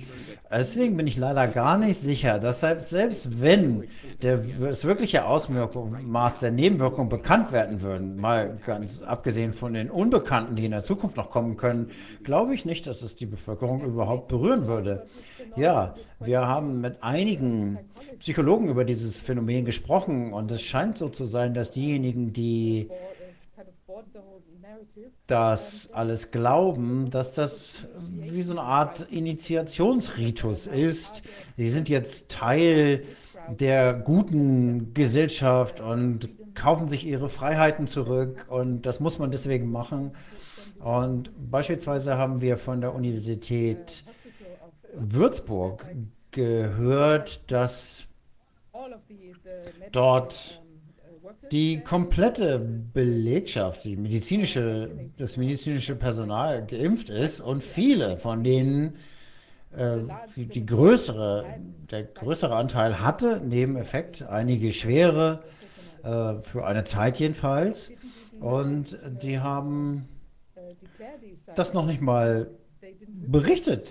Deswegen 0.51 0.97
bin 0.97 1.07
ich 1.07 1.17
leider 1.17 1.47
gar 1.47 1.77
nicht 1.77 2.01
sicher, 2.01 2.39
dass 2.39 2.61
selbst, 2.61 3.43
wenn 3.43 3.85
der, 4.23 4.39
das 4.39 4.85
wirkliche 4.85 5.27
Ausmaß 5.27 6.39
der 6.39 6.51
Nebenwirkungen 6.51 7.11
bekannt 7.11 7.53
werden 7.53 7.83
würden, 7.83 8.17
mal 8.17 8.59
ganz 8.65 9.03
abgesehen 9.03 9.53
von 9.53 9.75
den 9.75 9.91
Unbekannten, 9.91 10.57
die 10.57 10.65
in 10.65 10.71
der 10.71 10.85
Zukunft 10.85 11.17
noch 11.17 11.31
kommen 11.31 11.57
können, 11.57 11.91
glaube 12.25 12.55
ich 12.55 12.65
nicht, 12.65 12.87
dass 12.87 13.03
es 13.03 13.15
die 13.15 13.27
Bevölkerung 13.27 13.85
überhaupt 13.85 14.29
berühren 14.29 14.67
würde. 14.67 15.07
Ja, 15.57 15.95
wir 16.21 16.47
haben 16.47 16.81
mit 16.81 17.03
einigen 17.03 17.79
Psychologen 18.19 18.69
über 18.69 18.85
dieses 18.85 19.21
Phänomen 19.21 19.65
gesprochen 19.65 20.33
und 20.33 20.51
es 20.51 20.63
scheint 20.63 20.99
so 20.99 21.09
zu 21.09 21.27
sein, 21.27 21.53
dass 21.53 21.71
diejenigen, 21.71 22.33
die 22.33 22.89
das 25.27 25.91
alles 25.93 26.31
glauben, 26.31 27.11
dass 27.11 27.35
das 27.35 27.85
wie 28.09 28.43
so 28.43 28.53
eine 28.53 28.63
Art 28.63 29.11
Initiationsritus 29.11 30.67
ist. 30.67 31.23
Die 31.57 31.69
sind 31.69 31.89
jetzt 31.89 32.31
Teil 32.31 33.05
der 33.49 33.95
guten 33.95 34.95
Gesellschaft 34.95 35.81
und 35.81 36.29
kaufen 36.55 36.89
sich 36.89 37.07
ihre 37.07 37.29
Freiheiten 37.29 37.87
zurück 37.87 38.47
und 38.49 38.83
das 38.83 39.01
muss 39.01 39.19
man 39.19 39.31
deswegen 39.31 39.71
machen. 39.71 40.13
Und 40.81 41.31
beispielsweise 41.51 42.17
haben 42.17 42.41
wir 42.41 42.57
von 42.57 42.81
der 42.81 42.95
Universität 42.95 44.05
Würzburg 44.95 45.87
gehört, 46.31 47.51
dass 47.51 48.07
dort 49.93 50.63
die 51.53 51.81
komplette 51.81 52.59
Belegschaft, 52.59 53.85
die 53.85 53.97
medizinische, 53.97 54.91
das 55.17 55.37
medizinische 55.37 55.97
Personal 55.97 56.67
geimpft 56.67 57.11
ist 57.11 57.41
und 57.41 57.63
viele 57.63 58.17
von 58.17 58.45
denen 58.45 58.97
äh, 59.77 59.99
die 60.37 60.65
größere, 60.65 61.45
der 61.91 62.05
größere 62.05 62.55
Anteil 62.55 63.03
hatte 63.03 63.41
Nebeneffekt, 63.41 64.23
einige 64.23 64.73
schwere, 64.73 65.45
äh, 66.03 66.41
für 66.43 66.67
eine 66.67 66.85
Zeit 66.85 67.19
jedenfalls. 67.19 67.93
Und 68.41 68.99
die 69.23 69.41
haben 69.41 70.09
das 71.55 71.75
noch 71.75 71.87
nicht 71.87 72.01
mal 72.01 72.51
berichtet. 73.07 73.89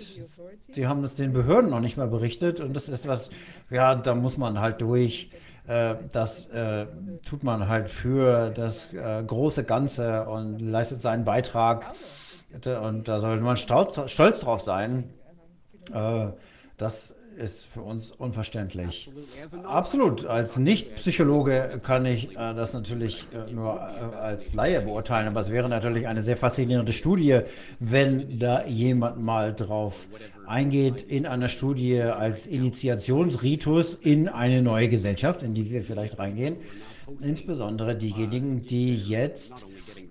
Sie 0.72 0.86
haben 0.86 1.04
es 1.04 1.14
den 1.14 1.32
Behörden 1.32 1.70
noch 1.70 1.80
nicht 1.80 1.96
mal 1.96 2.08
berichtet 2.08 2.60
und 2.60 2.74
das 2.74 2.88
ist 2.88 3.06
was, 3.06 3.30
ja, 3.70 3.94
da 3.94 4.14
muss 4.14 4.36
man 4.36 4.60
halt 4.60 4.80
durch. 4.80 5.30
Äh, 5.68 5.96
das 6.12 6.46
äh, 6.46 6.86
tut 7.26 7.44
man 7.44 7.68
halt 7.68 7.90
für 7.90 8.50
das 8.50 8.92
äh, 8.94 9.22
große 9.22 9.64
Ganze 9.64 10.24
und 10.24 10.60
leistet 10.60 11.02
seinen 11.02 11.24
Beitrag. 11.24 11.86
Und 12.82 13.06
da 13.06 13.20
sollte 13.20 13.42
man 13.42 13.56
stolz, 13.56 14.00
stolz 14.10 14.40
drauf 14.40 14.62
sein. 14.62 15.12
Äh, 15.92 16.28
das 16.78 17.14
ist 17.38 17.64
für 17.64 17.82
uns 17.82 18.10
unverständlich. 18.10 19.10
Absolut. 19.64 20.26
Als 20.26 20.58
Nicht-Psychologe 20.58 21.80
kann 21.82 22.04
ich 22.04 22.32
äh, 22.32 22.54
das 22.54 22.72
natürlich 22.72 23.26
äh, 23.32 23.50
nur 23.52 23.76
äh, 23.76 24.16
als 24.16 24.52
Laie 24.54 24.80
beurteilen, 24.82 25.28
aber 25.28 25.40
es 25.40 25.50
wäre 25.50 25.68
natürlich 25.68 26.06
eine 26.06 26.20
sehr 26.20 26.36
faszinierende 26.36 26.92
Studie, 26.92 27.40
wenn 27.78 28.38
da 28.38 28.66
jemand 28.66 29.22
mal 29.22 29.54
drauf 29.54 30.08
eingeht 30.46 31.02
in 31.02 31.26
einer 31.26 31.48
Studie 31.48 32.00
als 32.00 32.46
Initiationsritus 32.46 33.94
in 33.94 34.28
eine 34.28 34.62
neue 34.62 34.88
Gesellschaft, 34.88 35.42
in 35.42 35.54
die 35.54 35.70
wir 35.70 35.82
vielleicht 35.82 36.18
reingehen. 36.18 36.56
Insbesondere 37.20 37.96
diejenigen, 37.96 38.66
die 38.66 38.94
jetzt 38.94 39.66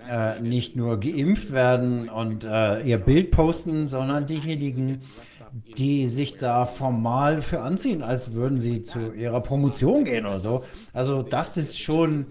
äh, 0.10 0.40
nicht 0.40 0.76
nur 0.76 1.00
geimpft 1.00 1.52
werden 1.52 2.10
und 2.10 2.44
äh, 2.44 2.82
ihr 2.82 2.98
Bild 2.98 3.32
posten, 3.32 3.88
sondern 3.88 4.26
diejenigen, 4.26 5.02
die 5.02 5.27
sich 5.76 6.38
da 6.38 6.66
formal 6.66 7.42
für 7.42 7.62
anziehen, 7.62 8.04
als 8.04 8.34
würden 8.34 8.58
sie 8.58 8.84
zu 8.84 9.12
ihrer 9.14 9.42
Promotion 9.42 10.06
gehen 10.06 10.26
oder 10.26 10.40
so. 10.40 10.64
Also 10.94 11.22
das 11.24 11.58
ist 11.58 11.80
schon, 11.80 12.26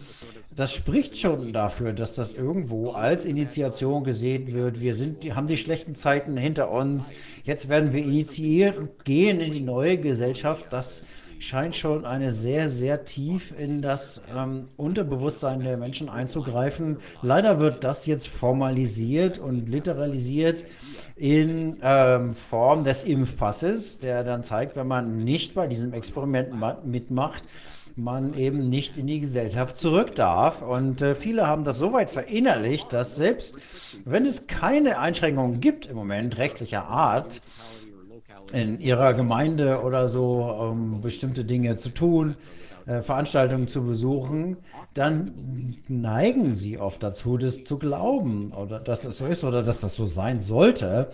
das 0.54 0.72
spricht 0.72 1.18
schon 1.18 1.52
dafür, 1.52 1.92
dass 1.92 2.14
das 2.14 2.32
irgendwo 2.32 2.92
als 2.92 3.24
Initiation 3.24 4.04
gesehen 4.04 4.52
wird. 4.52 4.80
Wir 4.80 4.94
sind, 4.94 5.24
haben 5.34 5.46
die 5.46 5.56
schlechten 5.56 5.94
Zeiten 5.94 6.36
hinter 6.36 6.70
uns. 6.70 7.12
Jetzt 7.44 7.68
werden 7.68 7.92
wir 7.92 8.02
initiiert 8.02 8.76
und 8.76 9.04
gehen 9.04 9.40
in 9.40 9.52
die 9.52 9.60
neue 9.60 9.98
Gesellschaft. 9.98 10.66
Das 10.70 11.02
scheint 11.38 11.76
schon 11.76 12.04
eine 12.04 12.32
sehr, 12.32 12.70
sehr 12.70 13.04
tief 13.04 13.54
in 13.58 13.82
das 13.82 14.22
ähm, 14.34 14.68
Unterbewusstsein 14.76 15.60
der 15.60 15.76
Menschen 15.76 16.08
einzugreifen. 16.08 16.98
Leider 17.22 17.58
wird 17.60 17.84
das 17.84 18.06
jetzt 18.06 18.28
formalisiert 18.28 19.38
und 19.38 19.68
literalisiert 19.68 20.64
in 21.16 21.78
ähm, 21.82 22.34
Form 22.34 22.84
des 22.84 23.04
Impfpasses, 23.04 23.98
der 23.98 24.22
dann 24.22 24.42
zeigt, 24.42 24.76
wenn 24.76 24.86
man 24.86 25.24
nicht 25.24 25.54
bei 25.54 25.66
diesem 25.66 25.94
Experiment 25.94 26.50
mitmacht, 26.84 27.44
man 27.96 28.34
eben 28.34 28.68
nicht 28.68 28.98
in 28.98 29.06
die 29.06 29.20
Gesellschaft 29.20 29.78
zurück 29.78 30.14
darf. 30.14 30.60
Und 30.60 31.00
äh, 31.00 31.14
viele 31.14 31.46
haben 31.46 31.64
das 31.64 31.78
so 31.78 31.94
weit 31.94 32.10
verinnerlicht, 32.10 32.92
dass 32.92 33.16
selbst 33.16 33.56
wenn 34.04 34.26
es 34.26 34.46
keine 34.46 34.98
Einschränkungen 34.98 35.60
gibt 35.60 35.86
im 35.86 35.96
Moment 35.96 36.36
rechtlicher 36.36 36.84
Art, 36.84 37.40
in 38.52 38.78
ihrer 38.78 39.14
Gemeinde 39.14 39.80
oder 39.82 40.08
so 40.08 40.44
um 40.44 41.00
bestimmte 41.00 41.44
Dinge 41.44 41.76
zu 41.76 41.88
tun, 41.88 42.36
äh, 42.86 43.02
Veranstaltungen 43.02 43.68
zu 43.68 43.84
besuchen, 43.84 44.58
dann 44.94 45.76
neigen 45.88 46.54
sie 46.54 46.78
oft 46.78 47.02
dazu, 47.02 47.36
das 47.36 47.64
zu 47.64 47.78
glauben 47.78 48.52
oder 48.52 48.78
dass 48.78 49.04
es 49.04 49.18
so 49.18 49.26
ist 49.26 49.44
oder 49.44 49.62
dass 49.62 49.80
das 49.80 49.96
so 49.96 50.06
sein 50.06 50.40
sollte. 50.40 51.10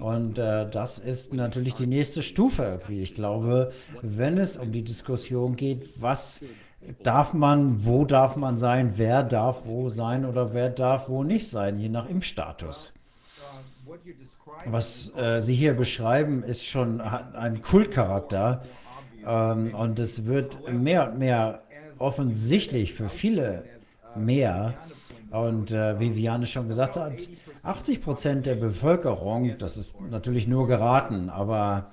Und 0.00 0.38
äh, 0.38 0.68
das 0.68 0.98
ist 0.98 1.32
natürlich 1.32 1.74
die 1.74 1.86
nächste 1.86 2.22
Stufe, 2.22 2.80
wie 2.88 3.02
ich 3.02 3.14
glaube, 3.14 3.72
wenn 4.00 4.38
es 4.38 4.56
um 4.56 4.72
die 4.72 4.82
Diskussion 4.82 5.56
geht, 5.56 6.00
was 6.00 6.40
darf 7.02 7.34
man, 7.34 7.84
wo 7.84 8.04
darf 8.04 8.36
man 8.36 8.56
sein, 8.56 8.94
wer 8.96 9.22
darf 9.22 9.66
wo 9.66 9.88
sein 9.88 10.24
oder 10.24 10.52
wer 10.54 10.70
darf 10.70 11.08
wo 11.08 11.22
nicht 11.22 11.48
sein, 11.48 11.78
je 11.78 11.88
nach 11.88 12.08
Impfstatus. 12.08 12.92
Was 14.66 15.12
äh, 15.16 15.40
Sie 15.40 15.54
hier 15.54 15.74
beschreiben, 15.74 16.42
ist 16.42 16.66
schon 16.66 17.10
hat 17.10 17.34
einen 17.34 17.62
Kultcharakter 17.62 18.62
ähm, 19.26 19.74
und 19.74 19.98
es 19.98 20.26
wird 20.26 20.72
mehr 20.72 21.10
und 21.10 21.18
mehr 21.18 21.62
offensichtlich 21.98 22.92
für 22.92 23.08
viele 23.08 23.64
mehr. 24.16 24.74
Und 25.30 25.70
äh, 25.70 25.98
wie 25.98 26.10
Viviane 26.10 26.46
schon 26.46 26.68
gesagt 26.68 26.96
hat, 26.96 27.28
80 27.62 28.02
Prozent 28.02 28.46
der 28.46 28.56
Bevölkerung, 28.56 29.56
das 29.58 29.76
ist 29.76 30.00
natürlich 30.10 30.46
nur 30.46 30.66
geraten, 30.66 31.30
aber 31.30 31.91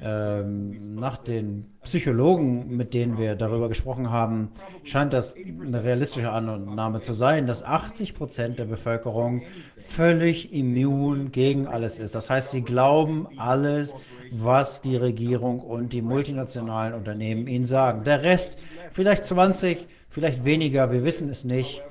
ähm, 0.00 0.94
nach 0.96 1.16
den 1.16 1.66
Psychologen, 1.82 2.76
mit 2.76 2.92
denen 2.92 3.16
wir 3.16 3.34
darüber 3.34 3.68
gesprochen 3.68 4.10
haben, 4.10 4.50
scheint 4.84 5.12
das 5.12 5.34
eine 5.36 5.84
realistische 5.84 6.30
Annahme 6.30 7.00
zu 7.00 7.14
sein, 7.14 7.46
dass 7.46 7.62
80 7.62 8.14
Prozent 8.14 8.58
der 8.58 8.66
Bevölkerung 8.66 9.42
völlig 9.78 10.52
immun 10.52 11.32
gegen 11.32 11.66
alles 11.66 11.98
ist. 11.98 12.14
Das 12.14 12.28
heißt, 12.28 12.50
sie 12.50 12.62
glauben 12.62 13.26
alles, 13.38 13.94
was 14.32 14.82
die 14.82 14.96
Regierung 14.96 15.60
und 15.60 15.92
die 15.92 16.02
multinationalen 16.02 16.92
Unternehmen 16.92 17.46
ihnen 17.46 17.66
sagen. 17.66 18.04
Der 18.04 18.22
Rest, 18.22 18.58
vielleicht 18.90 19.24
20, 19.24 19.86
vielleicht 20.08 20.44
weniger, 20.44 20.92
wir 20.92 21.04
wissen 21.04 21.30
es 21.30 21.44
nicht, 21.44 21.82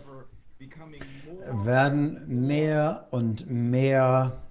werden 1.51 2.21
mehr 2.27 3.07
und 3.11 3.49
mehr 3.49 4.41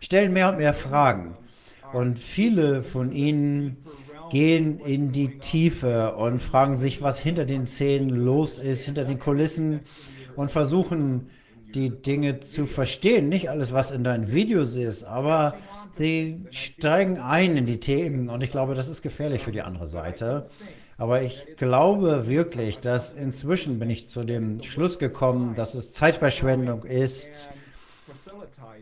stellen 0.00 0.32
mehr 0.32 0.48
und 0.50 0.58
mehr 0.58 0.74
Fragen. 0.74 1.36
Und 1.92 2.18
viele 2.18 2.82
von 2.82 3.12
ihnen 3.12 3.76
gehen 4.30 4.80
in 4.80 5.12
die 5.12 5.38
Tiefe 5.38 6.16
und 6.16 6.40
fragen 6.40 6.74
sich, 6.74 7.00
was 7.02 7.20
hinter 7.20 7.44
den 7.44 7.66
Szenen 7.66 8.10
los 8.10 8.58
ist, 8.58 8.84
hinter 8.84 9.04
den 9.04 9.18
Kulissen 9.18 9.80
und 10.34 10.50
versuchen 10.50 11.30
die 11.74 11.90
Dinge 11.90 12.40
zu 12.40 12.66
verstehen. 12.66 13.28
Nicht 13.28 13.50
alles, 13.50 13.72
was 13.72 13.90
in 13.90 14.04
deinen 14.04 14.32
Videos 14.32 14.76
ist, 14.76 15.04
aber 15.04 15.54
die 15.98 16.44
steigen 16.50 17.18
ein 17.18 17.56
in 17.56 17.66
die 17.66 17.80
Themen 17.80 18.28
und 18.28 18.42
ich 18.42 18.50
glaube, 18.50 18.74
das 18.74 18.88
ist 18.88 19.02
gefährlich 19.02 19.42
für 19.42 19.52
die 19.52 19.62
andere 19.62 19.86
Seite. 19.86 20.50
Aber 20.98 21.22
ich 21.22 21.44
glaube 21.56 22.26
wirklich, 22.26 22.78
dass 22.78 23.12
inzwischen 23.12 23.78
bin 23.78 23.90
ich 23.90 24.08
zu 24.08 24.24
dem 24.24 24.62
Schluss 24.62 24.98
gekommen, 24.98 25.54
dass 25.54 25.74
es 25.74 25.92
Zeitverschwendung 25.92 26.84
ist, 26.84 27.50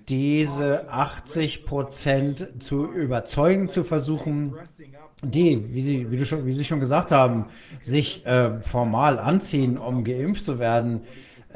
diese 0.08 0.88
80 0.90 1.64
Prozent 1.66 2.62
zu 2.62 2.84
überzeugen 2.86 3.68
zu 3.68 3.84
versuchen, 3.84 4.54
die, 5.22 5.72
wie 5.72 5.80
Sie, 5.80 6.10
wie, 6.10 6.16
du 6.16 6.26
schon, 6.26 6.44
wie 6.46 6.52
Sie 6.52 6.64
schon 6.64 6.80
gesagt 6.80 7.10
haben, 7.10 7.46
sich 7.80 8.24
äh, 8.26 8.60
formal 8.60 9.18
anziehen, 9.18 9.78
um 9.78 10.04
geimpft 10.04 10.44
zu 10.44 10.58
werden. 10.58 11.02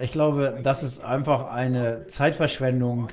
Ich 0.00 0.12
glaube, 0.12 0.60
das 0.62 0.82
ist 0.82 1.04
einfach 1.04 1.50
eine 1.50 2.06
Zeitverschwendung. 2.06 3.08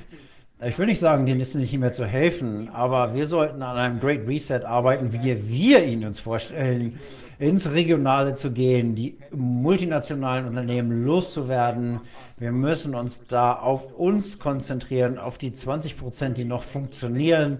Ich 0.64 0.78
will 0.78 0.86
nicht 0.86 1.00
sagen, 1.00 1.26
denen 1.26 1.40
ist 1.40 1.54
nicht 1.54 1.76
mehr 1.76 1.92
zu 1.92 2.06
helfen, 2.06 2.70
aber 2.70 3.12
wir 3.12 3.26
sollten 3.26 3.62
an 3.62 3.76
einem 3.76 4.00
Great 4.00 4.26
Reset 4.26 4.60
arbeiten, 4.64 5.12
wie 5.12 5.50
wir 5.50 5.84
ihn 5.84 6.02
uns 6.02 6.18
vorstellen 6.18 6.98
ins 7.38 7.70
Regionale 7.70 8.36
zu 8.36 8.52
gehen, 8.52 8.94
die 8.94 9.18
multinationalen 9.32 10.46
Unternehmen 10.46 11.04
loszuwerden. 11.04 12.00
Wir 12.38 12.52
müssen 12.52 12.94
uns 12.94 13.26
da 13.26 13.52
auf 13.52 13.92
uns 13.98 14.38
konzentrieren, 14.38 15.18
auf 15.18 15.36
die 15.36 15.52
20 15.52 15.98
Prozent, 15.98 16.38
die 16.38 16.46
noch 16.46 16.62
funktionieren, 16.62 17.58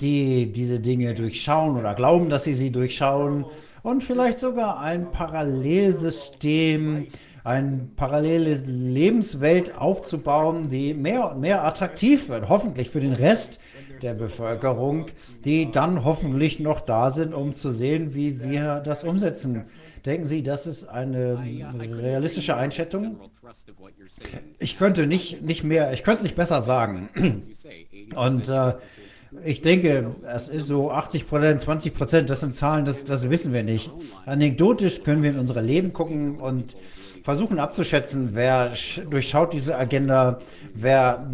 die 0.00 0.50
diese 0.50 0.80
Dinge 0.80 1.14
durchschauen 1.14 1.78
oder 1.78 1.94
glauben, 1.94 2.28
dass 2.28 2.42
sie 2.42 2.54
sie 2.54 2.72
durchschauen 2.72 3.44
und 3.84 4.02
vielleicht 4.02 4.40
sogar 4.40 4.80
ein 4.80 5.12
Parallelsystem, 5.12 7.06
eine 7.44 7.88
parallele 7.96 8.54
Lebenswelt 8.54 9.76
aufzubauen, 9.76 10.68
die 10.68 10.94
mehr 10.94 11.32
und 11.32 11.40
mehr 11.40 11.64
attraktiv 11.64 12.28
wird, 12.28 12.48
hoffentlich 12.48 12.90
für 12.90 13.00
den 13.00 13.14
Rest 13.14 13.60
der 14.00 14.14
Bevölkerung, 14.14 15.06
die 15.44 15.70
dann 15.70 16.04
hoffentlich 16.04 16.60
noch 16.60 16.80
da 16.80 17.10
sind, 17.10 17.34
um 17.34 17.54
zu 17.54 17.70
sehen, 17.70 18.14
wie 18.14 18.42
wir 18.42 18.80
das 18.80 19.04
umsetzen. 19.04 19.64
Denken 20.04 20.26
Sie, 20.26 20.42
das 20.42 20.66
ist 20.66 20.88
eine 20.88 21.38
realistische 21.38 22.56
Einschätzung? 22.56 23.20
Ich 24.58 24.78
könnte 24.78 25.06
nicht, 25.06 25.42
nicht 25.42 25.62
mehr, 25.64 25.92
ich 25.92 26.02
könnte 26.02 26.18
es 26.18 26.22
nicht 26.24 26.36
besser 26.36 26.60
sagen. 26.60 27.08
Und 28.16 28.48
äh, 28.48 28.74
ich 29.44 29.62
denke, 29.62 30.14
es 30.34 30.48
ist 30.48 30.66
so 30.66 30.90
80 30.90 31.26
Prozent, 31.26 31.60
20 31.60 31.94
Prozent, 31.94 32.30
das 32.30 32.40
sind 32.40 32.54
Zahlen, 32.54 32.84
das, 32.84 33.04
das 33.04 33.30
wissen 33.30 33.52
wir 33.52 33.62
nicht. 33.62 33.90
Anekdotisch 34.26 35.04
können 35.04 35.22
wir 35.22 35.30
in 35.30 35.38
unsere 35.38 35.60
Leben 35.60 35.92
gucken 35.92 36.38
und 36.38 36.76
versuchen 37.22 37.58
abzuschätzen, 37.58 38.34
wer 38.34 38.72
durchschaut 39.08 39.52
diese 39.52 39.76
Agenda, 39.76 40.40
wer 40.74 41.26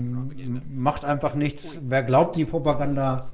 macht 0.71 1.05
einfach 1.05 1.35
nichts, 1.35 1.79
wer 1.83 2.03
glaubt 2.03 2.37
die 2.37 2.45
Propaganda. 2.45 3.31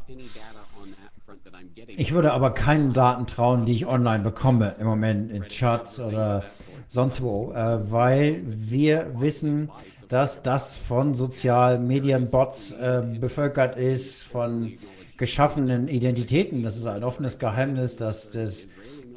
Ich 1.88 2.12
würde 2.12 2.32
aber 2.32 2.54
keinen 2.54 2.92
Daten 2.92 3.26
trauen, 3.26 3.66
die 3.66 3.72
ich 3.72 3.86
online 3.86 4.22
bekomme 4.22 4.74
im 4.78 4.86
Moment 4.86 5.30
in 5.30 5.46
Charts 5.48 6.00
oder 6.00 6.44
sonst 6.88 7.22
wo, 7.22 7.52
äh, 7.52 7.90
weil 7.90 8.42
wir 8.46 9.20
wissen, 9.20 9.70
dass 10.08 10.42
das 10.42 10.76
von 10.76 11.14
Sozialmedienbots 11.14 12.72
äh, 12.72 13.02
bevölkert 13.20 13.76
ist, 13.76 14.22
von 14.22 14.74
geschaffenen 15.16 15.88
Identitäten. 15.88 16.62
Das 16.62 16.76
ist 16.76 16.86
ein 16.86 17.04
offenes 17.04 17.38
Geheimnis, 17.38 17.96
dass 17.96 18.30
das 18.30 18.66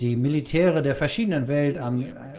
die 0.01 0.15
Militäre 0.15 0.81
der 0.81 0.96
verschiedenen 0.96 1.47
Welt, 1.47 1.80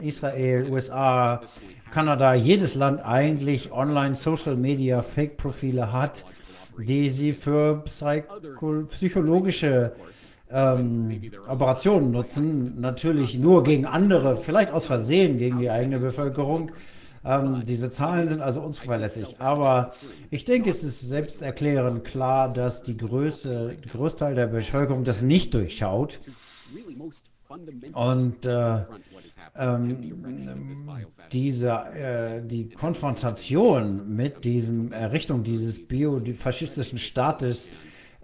Israel, 0.02 0.68
USA, 0.70 1.42
Kanada, 1.90 2.34
jedes 2.34 2.74
Land 2.74 3.04
eigentlich 3.04 3.72
Online-Social-Media 3.72 5.02
Fake-Profile 5.02 5.92
hat, 5.92 6.24
die 6.78 7.08
sie 7.08 7.32
für 7.32 7.82
psychologische 8.88 9.92
ähm, 10.50 11.20
Operationen 11.48 12.10
nutzen. 12.10 12.80
Natürlich 12.80 13.38
nur 13.38 13.64
gegen 13.64 13.86
andere, 13.86 14.36
vielleicht 14.36 14.72
aus 14.72 14.86
Versehen 14.86 15.38
gegen 15.38 15.58
die 15.58 15.70
eigene 15.70 15.98
Bevölkerung. 15.98 16.70
Ähm, 17.24 17.62
diese 17.66 17.90
Zahlen 17.90 18.28
sind 18.28 18.40
also 18.40 18.60
unzuverlässig. 18.60 19.36
Aber 19.40 19.92
ich 20.30 20.44
denke, 20.44 20.70
es 20.70 20.84
ist 20.84 21.00
selbsterklärend 21.08 22.04
klar, 22.04 22.52
dass 22.52 22.82
die 22.82 22.96
Größe, 22.96 23.76
Großteil 23.92 24.34
der 24.34 24.46
Bevölkerung 24.46 25.04
das 25.04 25.22
nicht 25.22 25.54
durchschaut. 25.54 26.20
Und 27.94 28.44
äh, 28.44 28.84
ähm, 29.56 30.12
diese, 31.32 31.70
äh, 31.70 32.42
die 32.46 32.68
Konfrontation 32.68 34.14
mit 34.14 34.44
diesem 34.44 34.92
Errichtung 34.92 35.44
dieses 35.44 35.86
biofaschistischen 35.86 36.98
Staates 36.98 37.70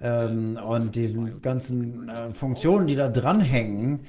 ähm, 0.01 0.59
und 0.63 0.95
diesen 0.95 1.41
ganzen 1.41 2.09
äh, 2.09 2.33
Funktionen, 2.33 2.87
die 2.87 2.97
da 2.97 3.09
dranhängen, 3.09 4.01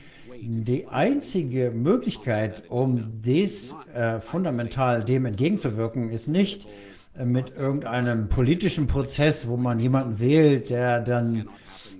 die 0.42 0.88
einzige 0.88 1.72
Möglichkeit, 1.72 2.64
um 2.70 3.22
dies 3.22 3.76
äh, 3.94 4.20
fundamental 4.20 5.04
dem 5.04 5.26
entgegenzuwirken, 5.26 6.10
ist 6.10 6.28
nicht 6.28 6.68
äh, 7.18 7.24
mit 7.24 7.56
irgendeinem 7.58 8.28
politischen 8.28 8.88
Prozess, 8.88 9.48
wo 9.48 9.56
man 9.56 9.80
jemanden 9.80 10.20
wählt, 10.20 10.70
der 10.70 11.00
dann 11.00 11.48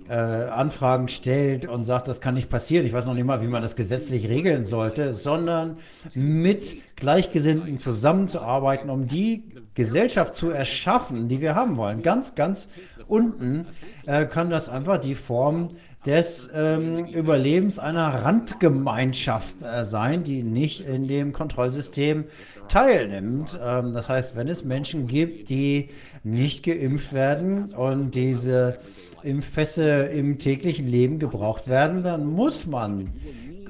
äh, 0.08 0.14
Anfragen 0.14 1.08
stellt 1.08 1.66
und 1.66 1.84
sagt, 1.84 2.08
das 2.08 2.20
kann 2.20 2.34
nicht 2.34 2.50
passieren. 2.50 2.86
Ich 2.86 2.92
weiß 2.92 3.06
noch 3.06 3.14
nicht 3.14 3.24
mal, 3.24 3.40
wie 3.42 3.48
man 3.48 3.62
das 3.62 3.76
gesetzlich 3.76 4.28
regeln 4.28 4.64
sollte, 4.64 5.12
sondern 5.12 5.78
mit 6.14 6.76
Gleichgesinnten 6.96 7.78
zusammenzuarbeiten, 7.78 8.90
um 8.90 9.06
die 9.06 9.44
Gesellschaft 9.74 10.34
zu 10.34 10.50
erschaffen, 10.50 11.28
die 11.28 11.40
wir 11.40 11.54
haben 11.54 11.76
wollen. 11.76 12.02
Ganz, 12.02 12.34
ganz 12.34 12.68
unten 13.08 13.66
äh, 14.06 14.26
kann 14.26 14.50
das 14.50 14.68
einfach 14.68 14.98
die 14.98 15.14
Form 15.14 15.70
des 16.06 16.48
ähm, 16.54 17.06
Überlebens 17.06 17.78
einer 17.80 18.24
Randgemeinschaft 18.24 19.54
äh, 19.62 19.84
sein, 19.84 20.22
die 20.22 20.44
nicht 20.44 20.80
in 20.80 21.08
dem 21.08 21.32
Kontrollsystem 21.32 22.24
teilnimmt. 22.68 23.58
Ähm, 23.60 23.92
das 23.92 24.08
heißt, 24.08 24.36
wenn 24.36 24.46
es 24.46 24.64
Menschen 24.64 25.08
gibt, 25.08 25.48
die 25.48 25.90
nicht 26.22 26.64
geimpft 26.64 27.12
werden 27.12 27.74
und 27.74 28.14
diese 28.14 28.78
Impfpässe 29.26 30.04
im 30.06 30.38
täglichen 30.38 30.88
Leben 30.88 31.18
gebraucht 31.18 31.68
werden, 31.68 32.02
dann 32.02 32.26
muss 32.26 32.66
man 32.66 33.12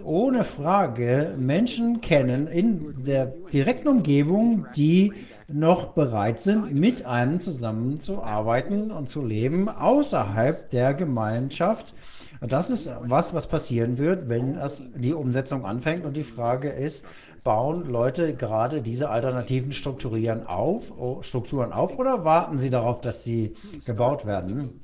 ohne 0.05 0.45
Frage 0.45 1.35
Menschen 1.37 2.01
kennen 2.01 2.47
in 2.47 2.93
der 3.05 3.27
direkten 3.53 3.89
Umgebung, 3.89 4.67
die 4.77 5.13
noch 5.49 5.95
bereit 5.95 6.41
sind, 6.41 6.73
mit 6.73 7.05
einem 7.05 7.41
zusammenzuarbeiten 7.41 8.93
und 8.93 9.09
zu 9.09 9.25
leben 9.25 9.69
außerhalb 9.69 10.71
der 10.71 10.95
Gemeinschaft 10.95 11.95
Das 12.41 12.71
ist 12.71 12.91
was, 13.03 13.35
was 13.35 13.47
passieren 13.47 13.99
wird, 13.99 14.29
wenn 14.29 14.55
das, 14.55 14.83
die 14.95 15.15
Umsetzung 15.15 15.65
anfängt. 15.65 16.05
Und 16.05 16.17
die 16.17 16.23
Frage 16.23 16.69
ist, 16.69 17.07
bauen 17.45 17.89
Leute 17.89 18.35
gerade 18.35 18.83
diese 18.83 19.09
alternativen 19.09 19.73
Strukturieren 19.73 20.47
auf, 20.47 20.93
oh, 20.99 21.23
Strukturen 21.23 21.73
auf 21.73 21.99
oder 21.99 22.25
warten 22.25 22.59
sie 22.59 22.71
darauf, 22.71 23.01
dass 23.01 23.25
sie 23.25 23.55
gebaut 23.87 24.27
werden? 24.27 24.81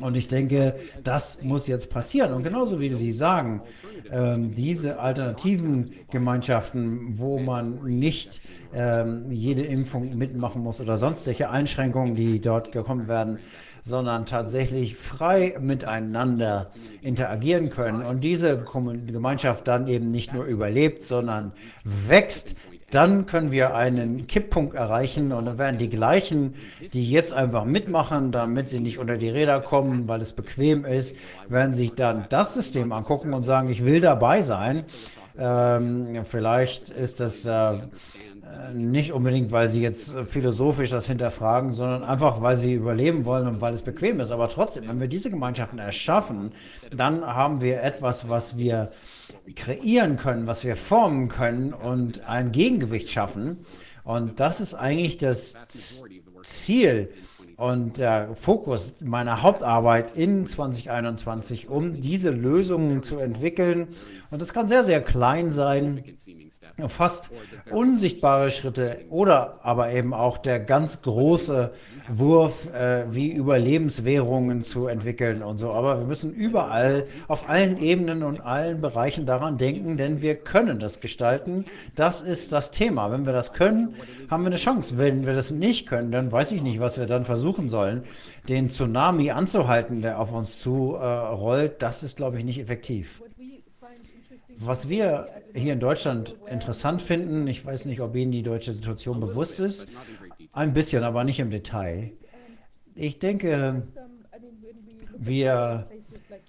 Und 0.00 0.16
ich 0.16 0.28
denke, 0.28 0.76
das 1.02 1.42
muss 1.42 1.66
jetzt 1.66 1.90
passieren. 1.90 2.32
Und 2.32 2.42
genauso 2.42 2.80
wie 2.80 2.92
Sie 2.92 3.12
sagen, 3.12 3.62
ähm, 4.10 4.54
diese 4.54 4.98
alternativen 4.98 5.92
Gemeinschaften, 6.10 7.18
wo 7.18 7.38
man 7.38 7.82
nicht 7.84 8.42
ähm, 8.74 9.30
jede 9.30 9.62
Impfung 9.62 10.16
mitmachen 10.16 10.62
muss 10.62 10.80
oder 10.80 10.96
sonstige 10.98 11.50
Einschränkungen, 11.50 12.14
die 12.14 12.40
dort 12.40 12.72
gekommen 12.72 13.08
werden, 13.08 13.38
sondern 13.82 14.24
tatsächlich 14.24 14.96
frei 14.96 15.56
miteinander 15.60 16.72
interagieren 17.02 17.70
können 17.70 18.02
und 18.02 18.24
diese 18.24 18.64
Gemeinschaft 19.06 19.68
dann 19.68 19.86
eben 19.86 20.10
nicht 20.10 20.34
nur 20.34 20.44
überlebt, 20.44 21.04
sondern 21.04 21.52
wächst, 21.84 22.56
dann 22.90 23.26
können 23.26 23.50
wir 23.50 23.74
einen 23.74 24.26
Kipppunkt 24.26 24.74
erreichen 24.74 25.32
und 25.32 25.46
dann 25.46 25.58
werden 25.58 25.78
die 25.78 25.90
gleichen, 25.90 26.54
die 26.92 27.10
jetzt 27.10 27.32
einfach 27.32 27.64
mitmachen, 27.64 28.30
damit 28.30 28.68
sie 28.68 28.80
nicht 28.80 28.98
unter 28.98 29.16
die 29.16 29.28
Räder 29.28 29.60
kommen, 29.60 30.06
weil 30.06 30.20
es 30.20 30.32
bequem 30.32 30.84
ist, 30.84 31.16
werden 31.48 31.74
sich 31.74 31.94
dann 31.94 32.26
das 32.28 32.54
System 32.54 32.92
angucken 32.92 33.34
und 33.34 33.42
sagen, 33.42 33.68
ich 33.70 33.84
will 33.84 34.00
dabei 34.00 34.40
sein. 34.40 34.84
Ähm, 35.38 36.24
vielleicht 36.24 36.88
ist 36.90 37.20
das 37.20 37.44
äh, 37.44 37.78
nicht 38.72 39.12
unbedingt, 39.12 39.52
weil 39.52 39.66
sie 39.68 39.82
jetzt 39.82 40.16
philosophisch 40.20 40.90
das 40.90 41.06
hinterfragen, 41.06 41.72
sondern 41.72 42.04
einfach, 42.04 42.40
weil 42.40 42.56
sie 42.56 42.74
überleben 42.74 43.24
wollen 43.24 43.46
und 43.46 43.60
weil 43.60 43.74
es 43.74 43.82
bequem 43.82 44.20
ist. 44.20 44.30
Aber 44.30 44.48
trotzdem, 44.48 44.88
wenn 44.88 45.00
wir 45.00 45.08
diese 45.08 45.30
Gemeinschaften 45.30 45.78
erschaffen, 45.78 46.52
dann 46.94 47.26
haben 47.26 47.60
wir 47.60 47.82
etwas, 47.82 48.28
was 48.28 48.56
wir 48.56 48.90
kreieren 49.54 50.16
können, 50.16 50.46
was 50.46 50.64
wir 50.64 50.76
formen 50.76 51.28
können 51.28 51.72
und 51.72 52.26
ein 52.28 52.52
Gegengewicht 52.52 53.10
schaffen. 53.10 53.64
Und 54.04 54.40
das 54.40 54.60
ist 54.60 54.74
eigentlich 54.74 55.18
das 55.18 55.56
Ziel 56.42 57.10
und 57.56 57.96
der 57.96 58.34
Fokus 58.36 58.96
meiner 59.00 59.42
Hauptarbeit 59.42 60.16
in 60.16 60.46
2021, 60.46 61.68
um 61.68 62.00
diese 62.00 62.30
Lösungen 62.30 63.02
zu 63.02 63.18
entwickeln. 63.18 63.88
Und 64.30 64.42
das 64.42 64.52
kann 64.52 64.68
sehr, 64.68 64.82
sehr 64.82 65.00
klein 65.00 65.50
sein 65.50 66.04
fast 66.88 67.30
unsichtbare 67.70 68.50
Schritte 68.50 68.98
oder 69.08 69.60
aber 69.62 69.92
eben 69.92 70.12
auch 70.12 70.36
der 70.36 70.60
ganz 70.60 71.00
große 71.00 71.72
Wurf, 72.08 72.72
äh, 72.72 73.04
wie 73.12 73.32
Überlebenswährungen 73.32 74.62
zu 74.62 74.86
entwickeln 74.86 75.42
und 75.42 75.58
so. 75.58 75.72
Aber 75.72 75.98
wir 75.98 76.06
müssen 76.06 76.34
überall, 76.34 77.06
auf 77.28 77.48
allen 77.48 77.78
Ebenen 77.78 78.22
und 78.22 78.40
allen 78.40 78.80
Bereichen 78.80 79.24
daran 79.24 79.56
denken, 79.56 79.96
denn 79.96 80.20
wir 80.20 80.36
können 80.36 80.78
das 80.78 81.00
gestalten. 81.00 81.64
Das 81.94 82.20
ist 82.20 82.52
das 82.52 82.70
Thema. 82.70 83.10
Wenn 83.10 83.24
wir 83.24 83.32
das 83.32 83.54
können, 83.54 83.94
haben 84.30 84.42
wir 84.42 84.48
eine 84.48 84.56
Chance. 84.56 84.98
Wenn 84.98 85.24
wir 85.24 85.34
das 85.34 85.50
nicht 85.50 85.88
können, 85.88 86.12
dann 86.12 86.30
weiß 86.30 86.52
ich 86.52 86.62
nicht, 86.62 86.78
was 86.78 86.98
wir 86.98 87.06
dann 87.06 87.24
versuchen 87.24 87.68
sollen. 87.68 88.02
Den 88.48 88.68
Tsunami 88.68 89.30
anzuhalten, 89.30 90.02
der 90.02 90.20
auf 90.20 90.32
uns 90.32 90.60
zu 90.60 90.94
äh, 90.94 91.04
rollt, 91.04 91.80
das 91.80 92.02
ist, 92.02 92.18
glaube 92.18 92.38
ich, 92.38 92.44
nicht 92.44 92.60
effektiv. 92.60 93.20
Was 94.58 94.88
wir 94.88 95.28
hier 95.54 95.74
in 95.74 95.80
Deutschland 95.80 96.34
interessant 96.50 97.02
finden, 97.02 97.46
ich 97.46 97.64
weiß 97.64 97.84
nicht, 97.86 98.00
ob 98.00 98.16
Ihnen 98.16 98.32
die 98.32 98.42
deutsche 98.42 98.72
Situation 98.72 99.20
bewusst 99.20 99.60
ist, 99.60 99.86
ein 100.52 100.72
bisschen, 100.72 101.04
aber 101.04 101.24
nicht 101.24 101.38
im 101.38 101.50
Detail. 101.50 102.12
Ich 102.94 103.18
denke, 103.18 103.82
wir 105.16 105.86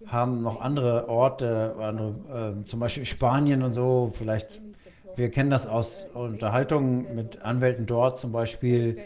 haben 0.06 0.42
noch 0.42 0.62
andere 0.62 1.10
Orte, 1.10 1.76
andere, 1.80 2.60
äh, 2.62 2.64
zum 2.64 2.80
Beispiel 2.80 3.06
Spanien 3.06 3.62
und 3.62 3.74
so, 3.74 4.14
vielleicht, 4.16 4.62
wir 5.16 5.30
kennen 5.30 5.50
das 5.50 5.68
aus 5.68 6.06
Unterhaltungen 6.14 7.14
mit 7.16 7.42
Anwälten 7.42 7.86
dort 7.86 8.18
zum 8.18 8.32
Beispiel, 8.32 9.00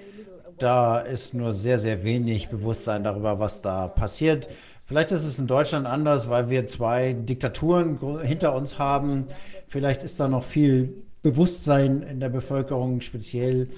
da 0.59 0.99
ist 0.99 1.33
nur 1.33 1.53
sehr, 1.53 1.79
sehr 1.79 2.03
wenig 2.03 2.49
Bewusstsein 2.49 3.03
darüber, 3.03 3.39
was 3.39 3.63
da 3.63 3.87
passiert. 3.87 4.47
Vielleicht 4.91 5.13
ist 5.13 5.23
es 5.23 5.39
in 5.39 5.47
Deutschland 5.47 5.87
anders, 5.87 6.29
weil 6.29 6.49
wir 6.49 6.67
zwei 6.67 7.13
Diktaturen 7.13 7.97
hinter 8.23 8.53
uns 8.53 8.77
haben. 8.77 9.27
Vielleicht 9.69 10.03
ist 10.03 10.19
da 10.19 10.27
noch 10.27 10.43
viel 10.43 11.05
Bewusstsein 11.21 12.01
in 12.01 12.19
der 12.19 12.27
Bevölkerung, 12.27 12.99
speziell 12.99 13.69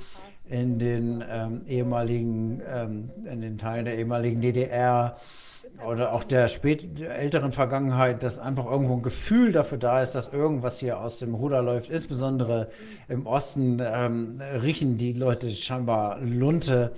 in 0.49 0.79
den 0.79 1.23
ähm, 1.29 1.61
ehemaligen, 1.67 2.63
ähm, 2.67 3.11
in 3.31 3.41
den 3.41 3.59
Teilen 3.59 3.85
der 3.85 3.95
ehemaligen 3.99 4.41
DDR 4.41 5.17
oder 5.87 6.13
auch 6.13 6.23
der 6.23 6.47
spät 6.47 6.99
älteren 6.99 7.51
Vergangenheit, 7.51 8.23
dass 8.23 8.39
einfach 8.39 8.65
irgendwo 8.65 8.95
ein 8.95 9.03
Gefühl 9.03 9.51
dafür 9.51 9.77
da 9.77 10.01
ist, 10.01 10.13
dass 10.13 10.33
irgendwas 10.33 10.79
hier 10.79 10.99
aus 10.99 11.19
dem 11.19 11.35
Ruder 11.35 11.61
läuft. 11.61 11.91
Insbesondere 11.91 12.69
im 13.07 13.27
Osten 13.27 13.79
ähm, 13.85 14.41
riechen 14.63 14.97
die 14.97 15.13
Leute 15.13 15.51
scheinbar 15.51 16.19
Lunte 16.21 16.93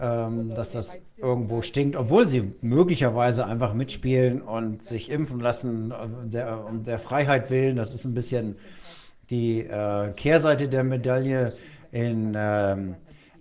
ähm, 0.00 0.54
dass 0.54 0.72
das 0.72 0.98
irgendwo 1.18 1.60
stinkt, 1.60 1.94
obwohl 1.94 2.26
sie 2.26 2.54
möglicherweise 2.62 3.44
einfach 3.44 3.74
mitspielen 3.74 4.40
und 4.40 4.82
sich 4.82 5.10
impfen 5.10 5.40
lassen 5.40 5.92
um 5.92 6.30
der, 6.30 6.64
um 6.64 6.84
der 6.84 6.98
Freiheit 6.98 7.50
willen. 7.50 7.76
Das 7.76 7.94
ist 7.94 8.06
ein 8.06 8.14
bisschen 8.14 8.56
die 9.28 9.60
äh, 9.60 10.12
Kehrseite 10.12 10.68
der 10.68 10.84
Medaille. 10.84 11.52
In, 11.92 12.34
ähm, 12.36 12.94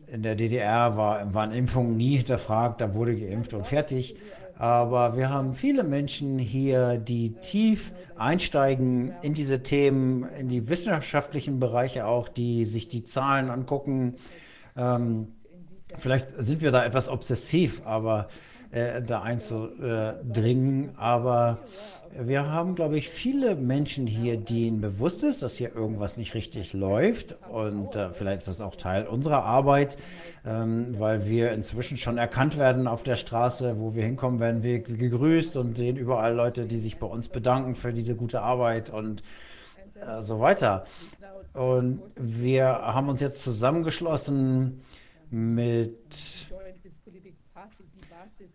in 0.07 0.23
der 0.23 0.35
DDR 0.35 0.97
war, 0.97 1.33
waren 1.33 1.51
Impfungen 1.51 1.95
nie 1.95 2.17
hinterfragt, 2.17 2.81
da 2.81 2.93
wurde 2.93 3.15
geimpft 3.15 3.53
und 3.53 3.65
fertig. 3.65 4.15
Aber 4.57 5.15
wir 5.15 5.29
haben 5.29 5.53
viele 5.53 5.85
Menschen 5.85 6.37
hier, 6.39 6.97
die 6.97 7.35
tief 7.35 7.93
einsteigen 8.17 9.13
in 9.21 9.33
diese 9.33 9.63
Themen, 9.63 10.27
in 10.37 10.49
die 10.49 10.67
wissenschaftlichen 10.67 11.59
Bereiche 11.59 12.05
auch, 12.05 12.27
die 12.27 12.65
sich 12.65 12.89
die 12.89 13.05
Zahlen 13.05 13.49
angucken. 13.49 14.15
Ähm, 14.75 15.29
Vielleicht 15.97 16.27
sind 16.37 16.61
wir 16.61 16.71
da 16.71 16.85
etwas 16.85 17.09
obsessiv, 17.09 17.81
aber 17.85 18.27
äh, 18.71 19.01
da 19.01 19.21
einzudringen. 19.21 20.91
Aber 20.97 21.57
wir 22.17 22.47
haben, 22.47 22.75
glaube 22.75 22.97
ich, 22.97 23.09
viele 23.09 23.55
Menschen 23.55 24.07
hier, 24.07 24.37
denen 24.37 24.81
bewusst 24.81 25.23
ist, 25.23 25.43
dass 25.43 25.57
hier 25.57 25.75
irgendwas 25.75 26.17
nicht 26.17 26.33
richtig 26.33 26.73
läuft. 26.73 27.37
Und 27.51 27.95
äh, 27.95 28.11
vielleicht 28.13 28.39
ist 28.39 28.47
das 28.47 28.61
auch 28.61 28.75
Teil 28.75 29.07
unserer 29.07 29.43
Arbeit, 29.43 29.97
ähm, 30.45 30.95
weil 30.99 31.27
wir 31.27 31.51
inzwischen 31.51 31.97
schon 31.97 32.17
erkannt 32.17 32.57
werden 32.57 32.87
auf 32.87 33.03
der 33.03 33.15
Straße, 33.15 33.79
wo 33.79 33.95
wir 33.95 34.05
hinkommen, 34.05 34.39
werden 34.39 34.63
wir 34.63 34.79
gegrüßt 34.79 35.57
und 35.57 35.77
sehen 35.77 35.97
überall 35.97 36.33
Leute, 36.33 36.65
die 36.65 36.77
sich 36.77 36.97
bei 36.97 37.07
uns 37.07 37.27
bedanken 37.27 37.75
für 37.75 37.93
diese 37.93 38.15
gute 38.15 38.41
Arbeit 38.41 38.89
und 38.89 39.23
äh, 39.95 40.21
so 40.21 40.39
weiter. 40.39 40.85
Und 41.53 42.01
wir 42.15 42.65
haben 42.65 43.09
uns 43.09 43.21
jetzt 43.21 43.43
zusammengeschlossen 43.43 44.81
mit 45.31 46.47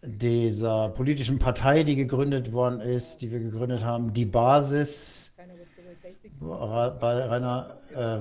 dieser 0.03 0.89
politischen 0.91 1.39
Partei, 1.39 1.83
die 1.83 1.97
gegründet 1.97 2.53
worden 2.53 2.81
ist, 2.81 3.23
die 3.23 3.31
wir 3.31 3.39
gegründet 3.39 3.85
haben, 3.85 4.13
die 4.13 4.25
Basis. 4.25 5.33
Rainer, 6.41 7.79
äh, 7.95 8.19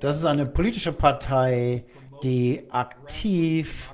das 0.00 0.18
ist 0.18 0.24
eine 0.24 0.46
politische 0.46 0.92
Partei, 0.92 1.84
die 2.22 2.64
aktiv 2.70 3.92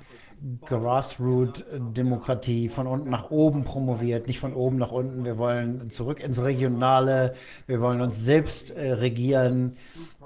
Grassroot-Demokratie 0.66 2.68
von 2.68 2.86
unten 2.86 3.10
nach 3.10 3.30
oben 3.30 3.64
promoviert, 3.64 4.26
nicht 4.26 4.40
von 4.40 4.54
oben 4.54 4.76
nach 4.76 4.90
unten. 4.90 5.24
Wir 5.24 5.38
wollen 5.38 5.90
zurück 5.90 6.20
ins 6.20 6.42
Regionale, 6.42 7.34
wir 7.66 7.80
wollen 7.80 8.00
uns 8.00 8.24
selbst 8.24 8.70
äh, 8.70 8.92
regieren, 8.92 9.76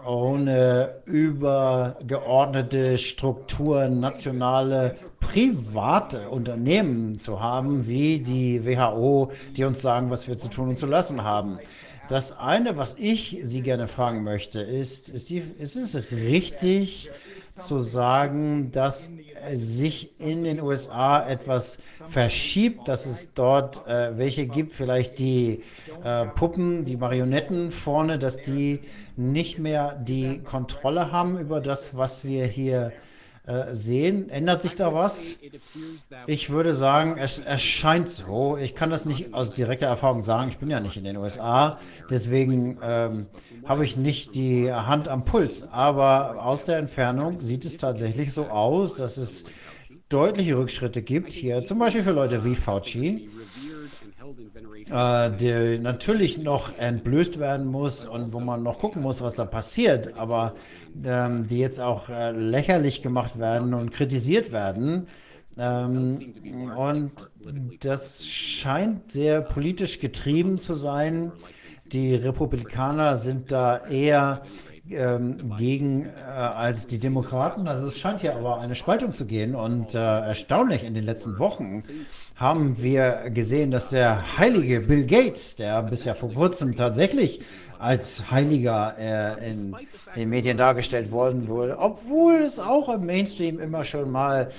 ohne 0.07 1.03
übergeordnete 1.05 2.99
Strukturen, 2.99 4.01
nationale, 4.01 4.97
private 5.21 6.31
Unternehmen 6.31 7.19
zu 7.19 7.41
haben, 7.41 7.87
wie 7.87 8.21
die 8.21 8.65
WHO, 8.65 9.33
die 9.57 9.65
uns 9.65 9.83
sagen, 9.83 10.11
was 10.11 10.29
wir 10.29 10.39
zu 10.39 10.49
tun 10.49 10.71
und 10.71 10.79
zu 10.79 10.87
lassen 10.87 11.25
haben. 11.25 11.59
Das 12.09 12.39
eine, 12.39 12.77
was 12.77 12.95
ich 12.99 13.41
Sie 13.43 13.63
gerne 13.63 13.89
fragen 13.89 14.23
möchte, 14.23 14.63
ist, 14.63 15.09
ist, 15.09 15.29
die, 15.29 15.39
ist 15.39 15.75
es 15.75 16.13
richtig 16.13 17.11
zu 17.57 17.79
sagen, 17.79 18.71
dass 18.71 19.11
sich 19.55 20.21
in 20.21 20.45
den 20.45 20.61
USA 20.61 21.27
etwas 21.27 21.79
verschiebt, 22.09 22.89
dass 22.89 23.07
es 23.07 23.35
dort 23.35 23.87
äh, 23.87 24.17
welche 24.19 24.47
gibt, 24.47 24.73
vielleicht 24.75 25.19
die 25.19 25.62
äh, 26.03 26.27
Puppen, 26.27 26.85
die 26.85 26.97
Marionetten 26.97 27.71
vorne, 27.71 28.19
dass 28.19 28.39
die 28.39 28.81
nicht 29.17 29.59
mehr 29.59 29.95
die 29.95 30.39
Kontrolle 30.39 31.12
haben 31.12 31.39
über 31.39 31.61
das, 31.61 31.97
was 31.97 32.25
wir 32.25 32.47
hier 32.47 32.93
äh, 33.47 33.73
sehen. 33.73 34.29
Ändert 34.29 34.62
sich 34.62 34.75
da 34.75 34.93
was? 34.93 35.39
Ich 36.27 36.51
würde 36.51 36.75
sagen, 36.75 37.17
es 37.17 37.39
erscheint 37.39 38.09
so. 38.09 38.57
Ich 38.57 38.75
kann 38.75 38.91
das 38.91 39.05
nicht 39.05 39.35
aus 39.35 39.53
direkter 39.53 39.87
Erfahrung 39.87 40.21
sagen. 40.21 40.49
Ich 40.49 40.59
bin 40.59 40.69
ja 40.69 40.81
nicht 40.81 40.97
in 40.97 41.05
den 41.05 41.17
USA. 41.17 41.79
Deswegen 42.11 42.79
ähm, 42.83 43.27
habe 43.67 43.85
ich 43.85 43.97
nicht 43.97 44.35
die 44.35 44.73
Hand 44.73 45.09
am 45.09 45.25
Puls. 45.25 45.69
Aber 45.71 46.45
aus 46.45 46.67
der 46.67 46.79
Entfernung 46.79 47.41
sieht 47.41 47.65
es 47.65 47.77
tatsächlich 47.77 48.33
so 48.33 48.47
aus, 48.47 48.95
dass 48.95 49.17
es 49.17 49.45
deutliche 50.09 50.57
Rückschritte 50.57 51.03
gibt 51.03 51.33
hier, 51.33 51.65
zum 51.65 51.79
Beispiel 51.79 52.03
für 52.03 52.13
Leute 52.13 52.45
wie 52.45 52.55
Fauci, 52.55 53.29
äh, 54.91 55.31
die 55.33 55.79
natürlich 55.79 56.39
noch 56.39 56.79
entblößt 56.79 57.41
werden 57.41 57.67
muss 57.67 58.07
und 58.07 58.33
wo 58.33 58.41
man 58.41 58.63
noch 58.63 58.79
gucken 58.79 59.03
muss, 59.03 59.21
was 59.21 59.35
da 59.35 59.45
passiert, 59.45 60.17
aber 60.17 60.55
ähm, 61.05 61.49
die 61.49 61.59
jetzt 61.59 61.81
auch 61.81 62.09
äh, 62.09 62.31
lächerlich 62.31 63.03
gemacht 63.03 63.39
werden 63.39 63.75
und 63.75 63.91
kritisiert 63.91 64.53
werden. 64.53 65.09
Ähm, 65.59 66.35
und 66.77 67.13
das 67.81 68.27
scheint 68.27 69.11
sehr 69.11 69.41
politisch 69.41 70.01
getrieben 70.01 70.59
zu 70.59 70.75
sein. 70.75 71.33
Die 71.92 72.15
Republikaner 72.15 73.17
sind 73.17 73.52
da 73.52 73.78
eher 73.86 74.42
ähm, 74.90 75.56
gegen 75.58 76.06
äh, 76.06 76.10
als 76.31 76.86
die 76.86 76.99
Demokraten. 76.99 77.67
Also 77.67 77.88
es 77.88 77.99
scheint 77.99 78.20
hier 78.20 78.36
aber 78.36 78.60
eine 78.60 78.76
Spaltung 78.76 79.15
zu 79.15 79.26
gehen. 79.26 79.54
Und 79.54 79.94
äh, 79.94 79.99
erstaunlich 79.99 80.85
in 80.85 80.94
den 80.94 81.04
letzten 81.04 81.38
Wochen 81.38 81.83
haben 82.36 82.81
wir 82.83 83.31
gesehen, 83.31 83.70
dass 83.70 83.88
der 83.88 84.38
heilige 84.38 84.81
Bill 84.81 85.04
Gates, 85.06 85.56
der 85.56 85.83
bisher 85.83 86.15
vor 86.15 86.33
kurzem 86.33 86.76
tatsächlich 86.76 87.40
als 87.78 88.31
Heiliger 88.31 88.94
äh, 88.99 89.51
in 89.51 89.76
den 90.15 90.28
Medien 90.28 90.57
dargestellt 90.57 91.10
worden 91.10 91.49
wurde, 91.49 91.78
obwohl 91.78 92.35
es 92.35 92.59
auch 92.59 92.89
im 92.89 93.07
Mainstream 93.07 93.60
immer 93.60 93.85
schon 93.85 94.10
mal 94.10 94.51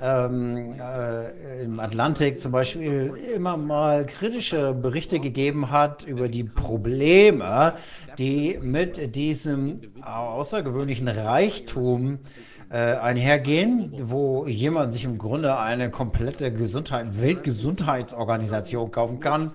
ähm, 0.00 0.74
äh, 0.78 1.62
im 1.64 1.80
Atlantik 1.80 2.42
zum 2.42 2.52
Beispiel 2.52 3.14
immer 3.34 3.56
mal 3.56 4.04
kritische 4.04 4.74
Berichte 4.74 5.20
gegeben 5.20 5.70
hat 5.70 6.04
über 6.04 6.28
die 6.28 6.44
Probleme, 6.44 7.74
die 8.18 8.58
mit 8.60 9.16
diesem 9.16 9.80
außergewöhnlichen 10.02 11.08
Reichtum 11.08 12.18
äh, 12.68 12.76
einhergehen, 12.76 13.92
wo 14.02 14.46
jemand 14.46 14.92
sich 14.92 15.04
im 15.04 15.18
Grunde 15.18 15.56
eine 15.58 15.90
komplette 15.90 16.52
Gesundheit, 16.52 17.20
Weltgesundheitsorganisation 17.20 18.90
kaufen 18.90 19.20
kann. 19.20 19.52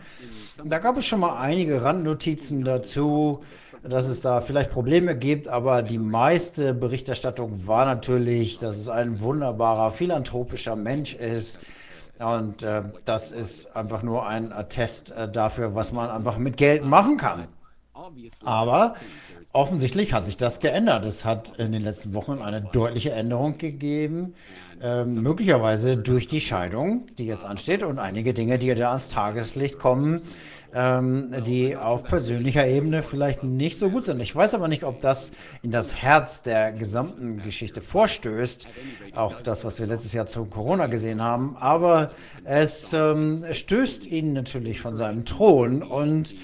Da 0.64 0.80
gab 0.80 0.98
es 0.98 1.06
schon 1.06 1.20
mal 1.22 1.38
einige 1.40 1.84
Randnotizen 1.84 2.64
dazu 2.64 3.42
dass 3.84 4.08
es 4.08 4.22
da 4.22 4.42
vielleicht 4.42 4.70
Probleme 4.70 5.16
gibt, 5.16 5.48
aber 5.48 5.82
die 5.82 5.98
meiste 5.98 6.74
Berichterstattung 6.74 7.68
war 7.68 7.86
natürlich, 7.86 8.60
dass 8.60 8.78
es 8.78 8.90
ein 8.90 9.22
wunderbarer, 9.22 9.92
philanthropischer 9.92 10.76
Mensch 10.76 11.16
ist. 11.16 11.62
Und 12.20 12.62
äh, 12.62 12.84
das 13.06 13.32
ist 13.32 13.76
einfach 13.76 14.04
nur 14.04 14.28
ein 14.28 14.54
Attest 14.54 15.12
äh, 15.12 15.32
dafür, 15.32 15.74
was 15.74 15.92
man 15.92 16.12
einfach 16.12 16.38
mit 16.38 16.58
Geld 16.58 16.86
machen 16.86 17.18
kann. 17.18 17.48
Aber 18.46 18.96
offensichtlich 19.54 20.14
hat 20.14 20.26
sich 20.26 20.38
das 20.38 20.60
geändert. 20.60 21.06
Es 21.06 21.26
hat 21.26 21.60
in 21.60 21.72
den 21.72 21.84
letzten 21.84 22.14
Wochen 22.14 22.42
eine 22.42 22.62
deutliche 22.62 23.12
Änderung 23.12 23.58
gegeben, 23.58 24.34
äh, 24.82 25.04
möglicherweise 25.04 25.98
durch 25.98 26.28
die 26.28 26.42
Scheidung, 26.42 27.08
die 27.18 27.26
jetzt 27.26 27.46
ansteht 27.46 27.84
und 27.84 28.00
einige 28.00 28.34
Dinge, 28.34 28.58
die 28.58 28.74
da 28.74 28.90
ans 28.90 29.10
Tageslicht 29.10 29.78
kommen, 29.78 30.22
ähm, 30.74 31.32
die 31.46 31.76
auf 31.76 32.04
persönlicher 32.04 32.66
Ebene 32.66 33.04
vielleicht 33.04 33.44
nicht 33.44 33.78
so 33.78 33.90
gut 33.90 34.06
sind. 34.06 34.22
Ich 34.22 34.34
weiß 34.34 34.54
aber 34.54 34.70
nicht, 34.70 34.84
ob 34.84 35.02
das 35.02 35.32
in 35.64 35.72
das 35.72 35.96
Herz 35.96 36.44
der 36.44 36.72
gesamten 36.72 37.44
Geschichte 37.44 37.82
vorstößt. 37.82 38.68
Auch 39.16 39.42
das, 39.42 39.66
was 39.66 39.80
wir 39.80 39.88
letztes 39.88 40.14
Jahr 40.14 40.28
zu 40.28 40.46
Corona 40.46 40.88
gesehen 40.88 41.22
haben. 41.22 41.58
Aber 41.60 42.12
es 42.46 42.94
ähm, 42.94 43.44
stößt 43.52 44.06
ihn 44.06 44.32
natürlich 44.32 44.80
von 44.80 44.96
seinem 44.96 45.26
Thron 45.26 45.84
und 45.84 46.36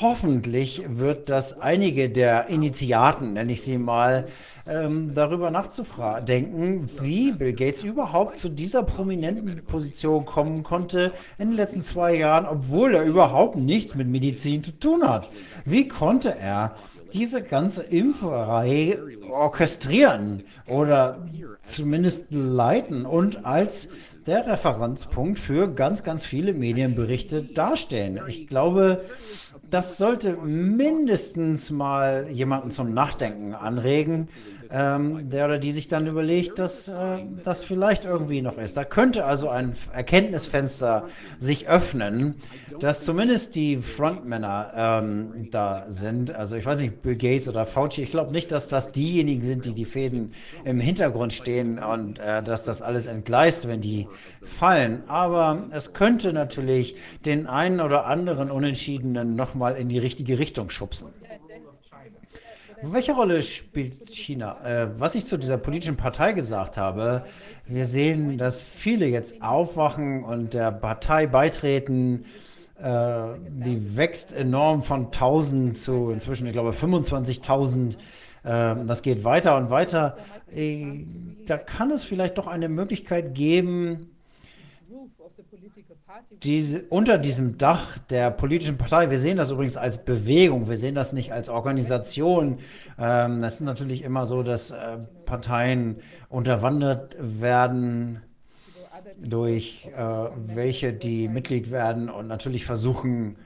hoffentlich 0.00 0.82
wird 0.86 1.28
das 1.30 1.60
einige 1.60 2.10
der 2.10 2.48
Initiaten, 2.48 3.34
nenne 3.34 3.52
ich 3.52 3.62
sie 3.62 3.78
mal, 3.78 4.26
ähm, 4.66 5.12
darüber 5.14 5.50
nachzudenken, 5.50 6.88
wie 7.00 7.32
Bill 7.32 7.52
Gates 7.52 7.82
überhaupt 7.82 8.36
zu 8.36 8.48
dieser 8.48 8.82
prominenten 8.82 9.64
Position 9.64 10.24
kommen 10.24 10.62
konnte 10.62 11.12
in 11.38 11.48
den 11.48 11.56
letzten 11.56 11.82
zwei 11.82 12.14
Jahren, 12.14 12.46
obwohl 12.46 12.94
er 12.94 13.04
überhaupt 13.04 13.56
nichts 13.56 13.94
mit 13.94 14.08
Medizin 14.08 14.62
zu 14.62 14.72
tun 14.72 15.08
hat. 15.08 15.30
Wie 15.64 15.88
konnte 15.88 16.36
er 16.38 16.76
diese 17.12 17.42
ganze 17.42 17.82
Impferei 17.82 18.98
orchestrieren 19.30 20.44
oder 20.66 21.26
zumindest 21.66 22.26
leiten 22.30 23.04
und 23.04 23.44
als 23.44 23.88
der 24.26 24.46
Referenzpunkt 24.46 25.38
für 25.38 25.68
ganz, 25.68 26.04
ganz 26.04 26.24
viele 26.24 26.52
Medienberichte 26.52 27.42
darstellen. 27.42 28.20
Ich 28.28 28.46
glaube, 28.46 29.04
das 29.72 29.96
sollte 29.96 30.36
mindestens 30.36 31.70
mal 31.70 32.28
jemanden 32.30 32.70
zum 32.70 32.92
Nachdenken 32.92 33.54
anregen, 33.54 34.28
ähm, 34.72 35.28
der 35.28 35.44
oder 35.44 35.58
die 35.58 35.72
sich 35.72 35.88
dann 35.88 36.06
überlegt, 36.06 36.58
dass 36.58 36.88
äh, 36.88 37.18
das 37.44 37.62
vielleicht 37.62 38.04
irgendwie 38.04 38.40
noch 38.40 38.56
ist. 38.56 38.76
Da 38.76 38.84
könnte 38.84 39.24
also 39.24 39.48
ein 39.48 39.74
Erkenntnisfenster 39.92 41.06
sich 41.38 41.68
öffnen, 41.68 42.36
dass 42.80 43.04
zumindest 43.04 43.54
die 43.54 43.76
Frontmänner 43.76 44.72
ähm, 44.74 45.48
da 45.50 45.84
sind. 45.88 46.34
Also 46.34 46.56
ich 46.56 46.64
weiß 46.64 46.80
nicht, 46.80 47.02
Bill 47.02 47.16
Gates 47.16 47.48
oder 47.48 47.66
Fauci, 47.66 48.02
ich 48.02 48.10
glaube 48.10 48.32
nicht, 48.32 48.50
dass 48.50 48.68
das 48.68 48.92
diejenigen 48.92 49.42
sind, 49.42 49.64
die 49.66 49.74
die 49.74 49.84
Fäden 49.84 50.32
im 50.64 50.80
Hintergrund 50.80 51.32
stehen 51.32 51.78
und 51.78 52.18
äh, 52.18 52.42
dass 52.42 52.64
das 52.64 52.80
alles 52.80 53.06
entgleist, 53.06 53.68
wenn 53.68 53.82
die 53.82 54.08
fallen. 54.42 55.04
Aber 55.06 55.64
es 55.70 55.92
könnte 55.92 56.32
natürlich 56.32 56.96
den 57.26 57.46
einen 57.46 57.80
oder 57.80 58.06
anderen 58.06 58.50
Unentschiedenen 58.50 59.36
nochmal 59.36 59.76
in 59.76 59.88
die 59.88 59.98
richtige 59.98 60.38
Richtung 60.38 60.70
schubsen. 60.70 61.08
Welche 62.84 63.12
Rolle 63.12 63.44
spielt 63.44 64.10
China? 64.10 64.56
Äh, 64.64 64.98
was 64.98 65.14
ich 65.14 65.24
zu 65.24 65.36
dieser 65.36 65.56
politischen 65.56 65.96
Partei 65.96 66.32
gesagt 66.32 66.76
habe, 66.76 67.24
wir 67.66 67.84
sehen, 67.84 68.38
dass 68.38 68.62
viele 68.62 69.06
jetzt 69.06 69.40
aufwachen 69.40 70.24
und 70.24 70.52
der 70.52 70.72
Partei 70.72 71.28
beitreten. 71.28 72.24
Äh, 72.82 73.38
die 73.48 73.96
wächst 73.96 74.32
enorm 74.32 74.82
von 74.82 75.06
1000 75.06 75.78
zu 75.78 76.10
inzwischen, 76.10 76.48
ich 76.48 76.52
glaube, 76.52 76.70
25.000. 76.70 77.92
Äh, 78.42 78.84
das 78.84 79.02
geht 79.02 79.22
weiter 79.22 79.56
und 79.56 79.70
weiter. 79.70 80.16
Äh, 80.52 81.06
da 81.46 81.58
kann 81.58 81.92
es 81.92 82.02
vielleicht 82.02 82.36
doch 82.36 82.48
eine 82.48 82.68
Möglichkeit 82.68 83.34
geben, 83.34 84.11
diese, 86.30 86.82
unter 86.88 87.18
diesem 87.18 87.58
Dach 87.58 87.98
der 87.98 88.30
politischen 88.30 88.78
Partei, 88.78 89.10
wir 89.10 89.18
sehen 89.18 89.36
das 89.36 89.50
übrigens 89.50 89.76
als 89.76 90.04
Bewegung, 90.04 90.68
wir 90.68 90.76
sehen 90.76 90.94
das 90.94 91.12
nicht 91.12 91.32
als 91.32 91.48
Organisation. 91.48 92.58
Ähm, 92.98 93.42
ist 93.44 93.60
natürlich 93.60 94.02
immer 94.02 94.26
so, 94.26 94.42
dass 94.42 94.70
äh, 94.70 94.98
Parteien 95.24 95.96
unterwandert 96.28 97.16
werden 97.18 98.20
durch 99.20 99.88
äh, 99.96 100.02
welche, 100.36 100.92
die 100.92 101.28
Mitglied 101.28 101.70
werden 101.70 102.08
und 102.08 102.26
natürlich 102.26 102.64
versuchen, 102.66 103.36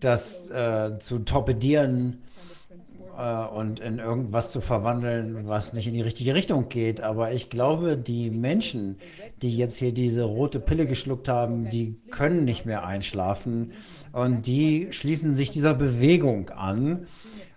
das 0.00 0.50
äh, 0.50 0.98
zu 0.98 1.20
torpedieren 1.20 2.22
äh, 3.18 3.46
und 3.46 3.80
in 3.80 3.98
irgendwas 3.98 4.52
zu 4.52 4.60
verwandeln, 4.60 5.48
was 5.48 5.72
nicht 5.72 5.88
in 5.88 5.94
die 5.94 6.00
richtige 6.00 6.34
Richtung 6.34 6.68
geht. 6.68 7.00
Aber 7.00 7.32
ich 7.32 7.50
glaube, 7.50 7.96
die 7.96 8.30
Menschen, 8.30 8.96
die 9.42 9.56
jetzt 9.56 9.76
hier 9.76 9.92
diese 9.92 10.22
rote 10.22 10.60
Pille 10.60 10.86
geschluckt 10.86 11.28
haben, 11.28 11.68
die 11.68 11.96
können 12.10 12.44
nicht 12.44 12.64
mehr 12.64 12.86
einschlafen 12.86 13.72
und 14.12 14.46
die 14.46 14.88
schließen 14.90 15.34
sich 15.34 15.50
dieser 15.50 15.74
Bewegung 15.74 16.50
an. 16.50 17.06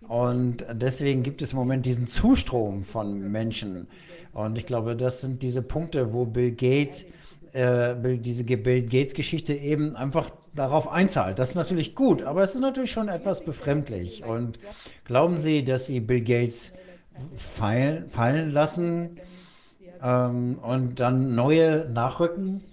Und 0.08 0.66
deswegen 0.74 1.24
gibt 1.24 1.42
es 1.42 1.54
im 1.54 1.60
Moment 1.60 1.86
diesen 1.86 2.08
Zustrom 2.08 2.82
von 2.82 3.32
Menschen. 3.32 3.88
Und 4.34 4.58
ich 4.58 4.66
glaube, 4.66 4.96
das 4.96 5.22
sind 5.22 5.42
diese 5.44 5.62
Punkte, 5.62 6.12
wo 6.12 6.26
Bill 6.26 6.52
Gates, 6.52 7.06
äh, 7.54 7.94
diese 8.18 8.44
Bill 8.44 8.82
Gates 8.84 9.14
Geschichte 9.14 9.54
eben 9.54 9.96
einfach 9.96 10.32
darauf 10.56 10.92
einzahlt. 10.92 11.40
Das 11.40 11.50
ist 11.50 11.56
natürlich 11.56 11.96
gut, 11.96 12.24
aber 12.24 12.44
es 12.44 12.56
ist 12.56 12.62
natürlich 12.62 12.92
schon 12.92 13.08
etwas 13.08 13.44
befremdlich. 13.44 14.24
Und 14.24 14.60
glauben 15.06 15.38
Sie, 15.38 15.64
dass 15.64 15.88
Sie 15.88 16.00
Bill 16.00 16.22
Gates 16.22 16.74
fallen, 17.36 18.10
fallen 18.10 18.52
lassen 18.52 19.20
ähm, 20.04 20.60
und 20.62 21.00
dann 21.00 21.36
neue 21.36 21.90
nachrücken? 21.90 22.64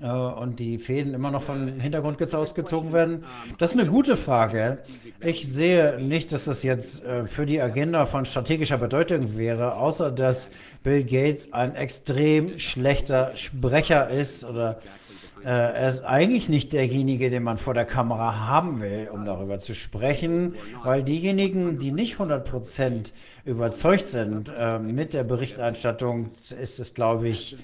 Äh, 0.00 0.06
und 0.06 0.60
die 0.60 0.78
Fäden 0.78 1.14
immer 1.14 1.30
noch 1.30 1.42
vom 1.42 1.80
Hintergrund 1.80 2.22
ausgezogen 2.34 2.92
werden? 2.92 3.24
Das 3.58 3.70
ist 3.74 3.80
eine 3.80 3.88
gute 3.88 4.16
Frage. 4.16 4.78
Ich 5.20 5.52
sehe 5.52 6.00
nicht, 6.00 6.32
dass 6.32 6.44
das 6.44 6.62
jetzt 6.62 7.04
äh, 7.04 7.24
für 7.24 7.46
die 7.46 7.60
Agenda 7.60 8.06
von 8.06 8.24
strategischer 8.24 8.78
Bedeutung 8.78 9.36
wäre, 9.36 9.74
außer 9.74 10.10
dass 10.10 10.50
Bill 10.82 11.04
Gates 11.04 11.52
ein 11.52 11.74
extrem 11.74 12.58
schlechter 12.58 13.34
Sprecher 13.34 14.08
ist 14.08 14.44
oder 14.44 14.78
äh, 15.44 15.48
er 15.48 15.88
ist 15.88 16.04
eigentlich 16.04 16.48
nicht 16.48 16.72
derjenige, 16.72 17.30
den 17.30 17.42
man 17.42 17.58
vor 17.58 17.74
der 17.74 17.84
Kamera 17.84 18.46
haben 18.48 18.80
will, 18.80 19.08
um 19.12 19.24
darüber 19.24 19.58
zu 19.58 19.74
sprechen, 19.74 20.54
weil 20.84 21.02
diejenigen, 21.02 21.78
die 21.78 21.92
nicht 21.92 22.16
100% 22.16 23.12
überzeugt 23.44 24.08
sind 24.08 24.52
äh, 24.56 24.78
mit 24.78 25.14
der 25.14 25.24
Berichterstattung, 25.24 26.30
ist 26.60 26.78
es, 26.80 26.94
glaube 26.94 27.28
ich, 27.28 27.56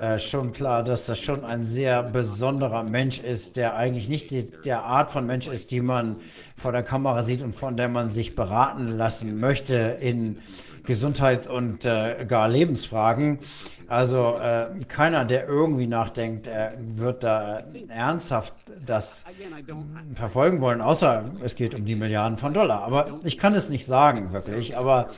äh, 0.00 0.18
schon 0.18 0.52
klar, 0.52 0.82
dass 0.82 1.06
das 1.06 1.18
schon 1.20 1.44
ein 1.44 1.64
sehr 1.64 2.02
besonderer 2.02 2.82
Mensch 2.82 3.20
ist, 3.20 3.56
der 3.56 3.76
eigentlich 3.76 4.08
nicht 4.08 4.30
die, 4.30 4.50
der 4.64 4.84
Art 4.84 5.10
von 5.10 5.26
Mensch 5.26 5.46
ist, 5.46 5.70
die 5.70 5.80
man 5.80 6.16
vor 6.56 6.72
der 6.72 6.82
Kamera 6.82 7.22
sieht 7.22 7.42
und 7.42 7.54
von 7.54 7.76
der 7.76 7.88
man 7.88 8.08
sich 8.08 8.34
beraten 8.34 8.96
lassen 8.96 9.38
möchte 9.38 9.96
in 10.00 10.38
Gesundheits- 10.84 11.46
und 11.46 11.84
äh, 11.84 12.24
gar 12.26 12.48
Lebensfragen. 12.48 13.38
Also 13.92 14.38
äh, 14.38 14.68
keiner, 14.88 15.26
der 15.26 15.46
irgendwie 15.46 15.86
nachdenkt, 15.86 16.48
äh, 16.48 16.70
wird 16.78 17.24
da 17.24 17.62
ernsthaft 17.90 18.54
das 18.86 19.26
verfolgen 20.14 20.62
wollen, 20.62 20.80
außer 20.80 21.24
es 21.44 21.56
geht 21.56 21.74
um 21.74 21.84
die 21.84 21.94
Milliarden 21.94 22.38
von 22.38 22.54
Dollar. 22.54 22.84
Aber 22.84 23.20
ich 23.22 23.36
kann 23.36 23.54
es 23.54 23.68
nicht 23.68 23.84
sagen, 23.84 24.32
wirklich. 24.32 24.78
Aber 24.78 25.10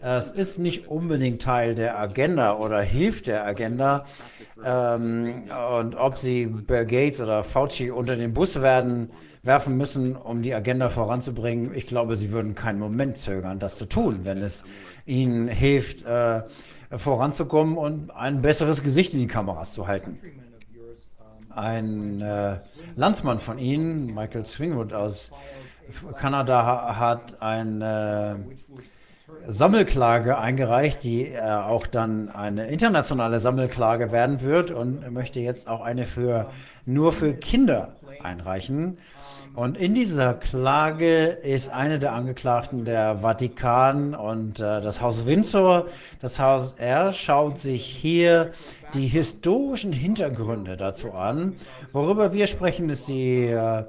es 0.00 0.30
ist 0.30 0.58
nicht 0.58 0.86
unbedingt 0.86 1.42
Teil 1.42 1.74
der 1.74 1.98
Agenda 1.98 2.56
oder 2.56 2.80
hilft 2.80 3.26
der 3.26 3.44
Agenda. 3.44 4.06
Ähm, 4.64 5.50
und 5.80 5.96
ob 5.96 6.16
sie 6.16 6.46
Bill 6.46 6.86
Gates 6.86 7.20
oder 7.20 7.42
Fauci 7.42 7.90
unter 7.90 8.14
den 8.14 8.32
Bus 8.32 8.62
werden, 8.62 9.10
werfen 9.42 9.76
müssen, 9.76 10.14
um 10.14 10.42
die 10.42 10.54
Agenda 10.54 10.88
voranzubringen, 10.88 11.74
ich 11.74 11.88
glaube, 11.88 12.14
sie 12.14 12.30
würden 12.30 12.54
keinen 12.54 12.78
Moment 12.78 13.16
zögern, 13.16 13.58
das 13.58 13.76
zu 13.76 13.86
tun, 13.86 14.20
wenn 14.22 14.38
es 14.38 14.62
ihnen 15.04 15.48
hilft, 15.48 16.04
äh, 16.04 16.42
voranzukommen 16.90 17.76
und 17.76 18.10
ein 18.10 18.42
besseres 18.42 18.82
Gesicht 18.82 19.14
in 19.14 19.20
die 19.20 19.26
Kameras 19.26 19.72
zu 19.72 19.86
halten. 19.86 20.18
Ein 21.50 22.20
äh, 22.20 22.58
Landsmann 22.96 23.40
von 23.40 23.58
Ihnen, 23.58 24.14
Michael 24.14 24.44
Swingwood 24.44 24.92
aus 24.92 25.32
Kanada, 26.16 26.96
hat 26.96 27.42
eine 27.42 28.44
äh, 29.46 29.50
Sammelklage 29.50 30.38
eingereicht, 30.38 31.02
die 31.02 31.26
äh, 31.26 31.40
auch 31.40 31.86
dann 31.86 32.28
eine 32.28 32.68
internationale 32.68 33.40
Sammelklage 33.40 34.12
werden 34.12 34.40
wird 34.42 34.70
und 34.70 35.10
möchte 35.10 35.40
jetzt 35.40 35.68
auch 35.68 35.80
eine 35.80 36.06
für 36.06 36.50
nur 36.86 37.12
für 37.12 37.34
Kinder 37.34 37.96
einreichen. 38.22 38.98
Und 39.60 39.76
in 39.76 39.92
dieser 39.92 40.32
Klage 40.32 41.26
ist 41.26 41.68
eine 41.68 41.98
der 41.98 42.14
Angeklagten 42.14 42.86
der 42.86 43.16
Vatikan 43.16 44.14
und 44.14 44.58
äh, 44.58 44.80
das 44.80 45.02
Haus 45.02 45.26
Windsor. 45.26 45.84
Das 46.22 46.38
Haus 46.40 46.72
R 46.78 47.12
schaut 47.12 47.58
sich 47.58 47.84
hier 47.84 48.52
die 48.94 49.06
historischen 49.06 49.92
Hintergründe 49.92 50.78
dazu 50.78 51.12
an. 51.12 51.56
Worüber 51.92 52.32
wir 52.32 52.46
sprechen, 52.46 52.88
ist 52.88 53.08
die 53.08 53.48
äh, 53.48 53.84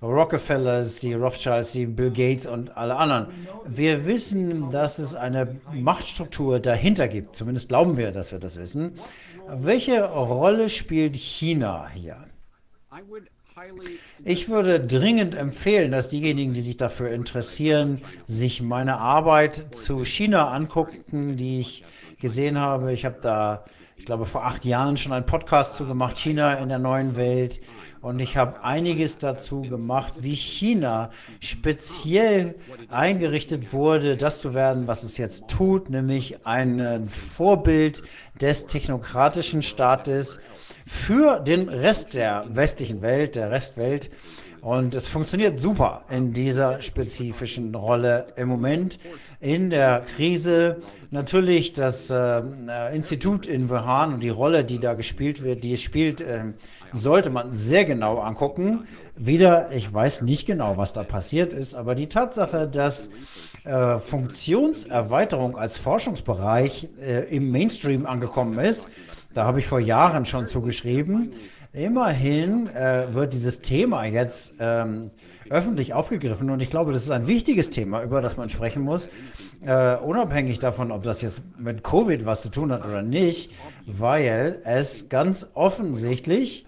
Rockefellers, 0.00 1.00
die 1.00 1.14
Rothschilds, 1.14 1.72
die 1.72 1.86
Bill 1.86 2.12
Gates 2.12 2.46
und 2.46 2.76
alle 2.76 2.94
anderen. 2.94 3.26
Wir 3.66 4.06
wissen, 4.06 4.70
dass 4.70 5.00
es 5.00 5.16
eine 5.16 5.56
Machtstruktur 5.72 6.60
dahinter 6.60 7.08
gibt. 7.08 7.34
Zumindest 7.34 7.68
glauben 7.68 7.96
wir, 7.96 8.12
dass 8.12 8.30
wir 8.30 8.38
das 8.38 8.60
wissen. 8.60 8.92
Welche 9.48 10.04
Rolle 10.04 10.68
spielt 10.68 11.16
China 11.16 11.88
hier? 11.92 12.16
Ich 14.22 14.50
würde 14.50 14.80
dringend 14.80 15.34
empfehlen, 15.34 15.90
dass 15.90 16.08
diejenigen, 16.08 16.52
die 16.52 16.60
sich 16.60 16.76
dafür 16.76 17.10
interessieren, 17.10 18.02
sich 18.26 18.60
meine 18.60 18.98
Arbeit 18.98 19.74
zu 19.74 20.04
China 20.04 20.50
angucken, 20.50 21.38
die 21.38 21.60
ich 21.60 21.82
gesehen 22.20 22.58
habe. 22.58 22.92
Ich 22.92 23.06
habe 23.06 23.16
da, 23.22 23.64
ich 23.96 24.04
glaube, 24.04 24.26
vor 24.26 24.44
acht 24.44 24.66
Jahren 24.66 24.98
schon 24.98 25.12
einen 25.12 25.24
Podcast 25.24 25.76
zu 25.76 25.86
gemacht, 25.86 26.18
China 26.18 26.54
in 26.56 26.68
der 26.68 26.78
neuen 26.78 27.16
Welt. 27.16 27.62
Und 28.02 28.20
ich 28.20 28.36
habe 28.36 28.62
einiges 28.62 29.16
dazu 29.16 29.62
gemacht, 29.62 30.12
wie 30.20 30.34
China 30.34 31.10
speziell 31.40 32.56
eingerichtet 32.90 33.72
wurde, 33.72 34.18
das 34.18 34.42
zu 34.42 34.52
werden, 34.52 34.86
was 34.86 35.02
es 35.02 35.16
jetzt 35.16 35.48
tut, 35.48 35.88
nämlich 35.88 36.46
ein 36.46 37.06
Vorbild 37.08 38.02
des 38.38 38.66
technokratischen 38.66 39.62
Staates 39.62 40.40
für 40.86 41.40
den 41.40 41.68
Rest 41.68 42.14
der 42.14 42.44
westlichen 42.48 43.02
Welt, 43.02 43.34
der 43.34 43.50
Restwelt. 43.50 44.10
Und 44.62 44.94
es 44.94 45.06
funktioniert 45.06 45.60
super 45.60 46.02
in 46.10 46.32
dieser 46.32 46.80
spezifischen 46.80 47.74
Rolle 47.74 48.28
im 48.36 48.48
Moment 48.48 48.98
in 49.40 49.70
der 49.70 50.00
Krise. 50.16 50.82
Natürlich 51.10 51.72
das 51.72 52.10
äh, 52.10 52.42
Institut 52.92 53.46
in 53.46 53.68
Wuhan 53.68 54.14
und 54.14 54.22
die 54.22 54.28
Rolle, 54.28 54.64
die 54.64 54.80
da 54.80 54.94
gespielt 54.94 55.42
wird, 55.44 55.62
die 55.62 55.74
es 55.74 55.82
spielt, 55.82 56.20
äh, 56.20 56.44
sollte 56.92 57.30
man 57.30 57.52
sehr 57.52 57.84
genau 57.84 58.18
angucken. 58.18 58.86
Wieder, 59.16 59.70
ich 59.72 59.92
weiß 59.92 60.22
nicht 60.22 60.46
genau, 60.46 60.76
was 60.76 60.92
da 60.92 61.04
passiert 61.04 61.52
ist, 61.52 61.74
aber 61.74 61.94
die 61.94 62.08
Tatsache, 62.08 62.66
dass 62.66 63.10
äh, 63.64 63.98
Funktionserweiterung 63.98 65.56
als 65.56 65.78
Forschungsbereich 65.78 66.88
äh, 67.00 67.34
im 67.34 67.50
Mainstream 67.50 68.04
angekommen 68.06 68.58
ist, 68.58 68.88
da 69.36 69.44
habe 69.44 69.58
ich 69.58 69.66
vor 69.66 69.80
Jahren 69.80 70.24
schon 70.24 70.46
zugeschrieben. 70.46 71.32
Immerhin 71.72 72.68
äh, 72.68 73.12
wird 73.12 73.34
dieses 73.34 73.60
Thema 73.60 74.06
jetzt 74.06 74.54
ähm, 74.60 75.10
öffentlich 75.50 75.92
aufgegriffen 75.92 76.48
und 76.48 76.60
ich 76.60 76.70
glaube, 76.70 76.92
das 76.92 77.02
ist 77.02 77.10
ein 77.10 77.26
wichtiges 77.26 77.68
Thema, 77.68 78.02
über 78.02 78.22
das 78.22 78.38
man 78.38 78.48
sprechen 78.48 78.82
muss, 78.82 79.10
äh, 79.64 79.96
unabhängig 79.96 80.58
davon, 80.58 80.90
ob 80.90 81.02
das 81.02 81.20
jetzt 81.20 81.42
mit 81.58 81.84
Covid 81.84 82.24
was 82.24 82.42
zu 82.42 82.48
tun 82.48 82.72
hat 82.72 82.84
oder 82.86 83.02
nicht, 83.02 83.52
weil 83.86 84.58
es 84.64 85.10
ganz 85.10 85.50
offensichtlich 85.52 86.64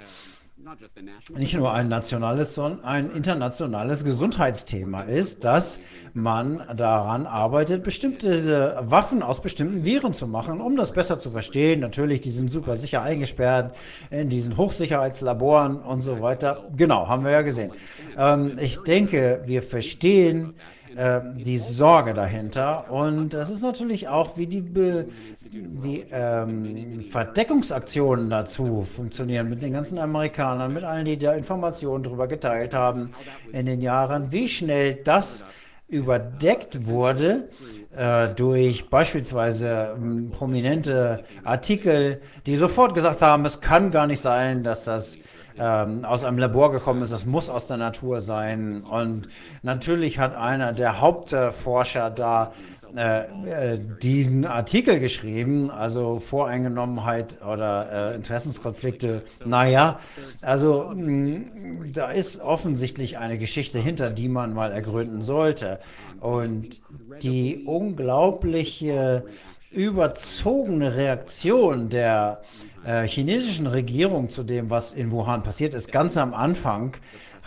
nicht 1.36 1.54
nur 1.54 1.72
ein 1.72 1.88
nationales, 1.88 2.54
sondern 2.54 2.84
ein 2.84 3.10
internationales 3.10 4.04
Gesundheitsthema 4.04 5.02
ist, 5.02 5.44
dass 5.44 5.78
man 6.14 6.62
daran 6.76 7.26
arbeitet, 7.26 7.82
bestimmte 7.82 8.76
Waffen 8.80 9.22
aus 9.22 9.40
bestimmten 9.40 9.84
Viren 9.84 10.14
zu 10.14 10.26
machen, 10.26 10.60
um 10.60 10.76
das 10.76 10.92
besser 10.92 11.18
zu 11.18 11.30
verstehen. 11.30 11.80
Natürlich, 11.80 12.20
die 12.20 12.30
sind 12.30 12.52
super 12.52 12.76
sicher 12.76 13.02
eingesperrt 13.02 13.76
in 14.10 14.28
diesen 14.28 14.56
Hochsicherheitslaboren 14.56 15.76
und 15.76 16.02
so 16.02 16.20
weiter. 16.20 16.68
Genau, 16.76 17.08
haben 17.08 17.24
wir 17.24 17.30
ja 17.30 17.42
gesehen. 17.42 17.72
Ähm, 18.16 18.58
ich 18.60 18.78
denke, 18.78 19.42
wir 19.46 19.62
verstehen, 19.62 20.54
äh, 20.98 21.20
die 21.36 21.58
Sorge 21.58 22.12
dahinter. 22.12 22.90
Und 22.90 23.32
das 23.32 23.50
ist 23.50 23.62
natürlich 23.62 24.08
auch, 24.08 24.36
wie 24.36 24.48
die, 24.48 24.62
die 24.62 26.04
ähm, 26.10 27.04
Verdeckungsaktionen 27.08 28.28
dazu 28.28 28.84
funktionieren 28.84 29.48
mit 29.48 29.62
den 29.62 29.72
ganzen 29.72 29.98
Amerikanern, 29.98 30.74
mit 30.74 30.82
allen, 30.82 31.04
die 31.04 31.16
da 31.16 31.34
Informationen 31.34 32.02
darüber 32.02 32.26
geteilt 32.26 32.74
haben 32.74 33.10
in 33.52 33.66
den 33.66 33.80
Jahren, 33.80 34.32
wie 34.32 34.48
schnell 34.48 34.96
das 35.04 35.44
überdeckt 35.86 36.86
wurde 36.86 37.48
äh, 37.96 38.28
durch 38.30 38.90
beispielsweise 38.90 39.94
ähm, 39.96 40.30
prominente 40.32 41.24
Artikel, 41.44 42.20
die 42.44 42.56
sofort 42.56 42.94
gesagt 42.94 43.22
haben, 43.22 43.44
es 43.44 43.60
kann 43.60 43.90
gar 43.90 44.06
nicht 44.08 44.20
sein, 44.20 44.64
dass 44.64 44.84
das 44.84 45.16
ähm, 45.58 46.04
aus 46.04 46.24
einem 46.24 46.38
Labor 46.38 46.72
gekommen 46.72 47.02
ist, 47.02 47.12
das 47.12 47.26
muss 47.26 47.50
aus 47.50 47.66
der 47.66 47.76
Natur 47.76 48.20
sein. 48.20 48.82
Und 48.82 49.28
natürlich 49.62 50.18
hat 50.18 50.36
einer 50.36 50.72
der 50.72 51.00
Hauptforscher 51.00 52.10
da 52.10 52.52
äh, 52.96 53.74
äh, 53.74 53.78
diesen 54.02 54.46
Artikel 54.46 54.98
geschrieben, 54.98 55.70
also 55.70 56.20
Voreingenommenheit 56.20 57.38
oder 57.42 58.12
äh, 58.12 58.14
Interessenskonflikte. 58.14 59.22
Naja, 59.44 59.98
also 60.40 60.92
mh, 60.94 61.02
mm, 61.02 61.92
da 61.92 62.10
ist 62.10 62.40
offensichtlich 62.40 63.18
eine 63.18 63.36
Geschichte 63.36 63.78
hinter, 63.78 64.08
die 64.10 64.28
man 64.28 64.54
mal 64.54 64.72
ergründen 64.72 65.20
sollte. 65.20 65.80
Und 66.20 66.80
die 67.22 67.64
unglaubliche 67.66 69.24
überzogene 69.70 70.96
Reaktion 70.96 71.90
der 71.90 72.40
äh, 72.40 72.67
chinesischen 73.06 73.66
Regierung 73.66 74.28
zu 74.28 74.42
dem, 74.42 74.70
was 74.70 74.92
in 74.92 75.10
Wuhan 75.10 75.42
passiert 75.42 75.74
ist, 75.74 75.92
ganz 75.92 76.16
am 76.16 76.34
Anfang, 76.34 76.96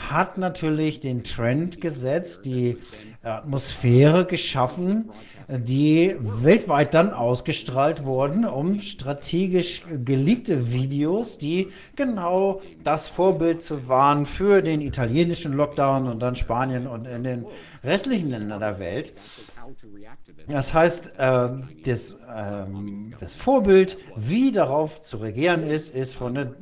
hat 0.09 0.37
natürlich 0.37 0.99
den 0.99 1.23
Trend 1.23 1.81
gesetzt, 1.81 2.45
die 2.45 2.77
Atmosphäre 3.23 4.25
geschaffen, 4.25 5.11
die 5.47 6.15
weltweit 6.19 6.93
dann 6.93 7.11
ausgestrahlt 7.11 8.03
wurden, 8.03 8.45
um 8.45 8.79
strategisch 8.79 9.83
geleakte 10.03 10.71
Videos, 10.71 11.37
die 11.37 11.69
genau 11.95 12.61
das 12.83 13.07
Vorbild 13.07 13.61
zu 13.61 13.87
waren 13.87 14.25
für 14.25 14.61
den 14.61 14.81
italienischen 14.81 15.53
Lockdown 15.53 16.07
und 16.07 16.21
dann 16.21 16.35
Spanien 16.35 16.87
und 16.87 17.05
in 17.05 17.23
den 17.23 17.45
restlichen 17.83 18.29
Ländern 18.29 18.59
der 18.59 18.79
Welt. 18.79 19.13
Das 20.47 20.73
heißt, 20.73 21.13
äh, 21.17 21.49
das, 21.85 22.13
äh, 22.13 22.15
das, 23.19 23.35
Vorbild, 23.35 23.97
wie 24.15 24.51
darauf 24.51 25.01
zu 25.01 25.17
regieren 25.17 25.63
ist, 25.63 25.93
ist 25.93 26.15
von 26.15 26.33
der, 26.33 26.53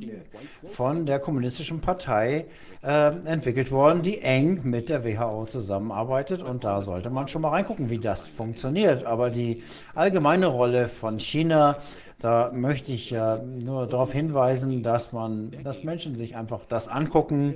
von 0.67 1.05
der 1.05 1.19
Kommunistischen 1.19 1.81
Partei 1.81 2.45
äh, 2.83 3.11
entwickelt 3.25 3.71
worden, 3.71 4.01
die 4.01 4.21
eng 4.21 4.61
mit 4.63 4.89
der 4.89 5.03
WHO 5.03 5.45
zusammenarbeitet. 5.45 6.43
Und 6.43 6.63
da 6.63 6.81
sollte 6.81 7.09
man 7.09 7.27
schon 7.27 7.41
mal 7.41 7.49
reingucken, 7.49 7.89
wie 7.89 7.99
das 7.99 8.27
funktioniert. 8.27 9.05
Aber 9.05 9.29
die 9.29 9.63
allgemeine 9.95 10.47
Rolle 10.47 10.87
von 10.87 11.19
China, 11.19 11.77
da 12.19 12.51
möchte 12.53 12.91
ich 12.91 13.11
nur 13.11 13.87
darauf 13.87 14.11
hinweisen, 14.11 14.83
dass 14.83 15.13
man, 15.13 15.51
dass 15.63 15.85
Menschen 15.85 16.17
sich 16.17 16.35
einfach 16.35 16.65
das 16.67 16.89
angucken, 16.89 17.55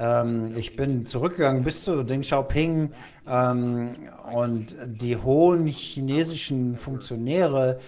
ähm, 0.00 0.56
ich 0.56 0.76
bin 0.76 1.04
zurückgegangen 1.04 1.62
bis 1.62 1.84
zu 1.84 2.02
Deng 2.02 2.22
Xiaoping 2.22 2.92
ähm, 3.28 3.90
und 4.32 4.74
die 4.86 5.16
hohen 5.16 5.66
chinesischen 5.66 6.78
Funktionäre, 6.78 7.78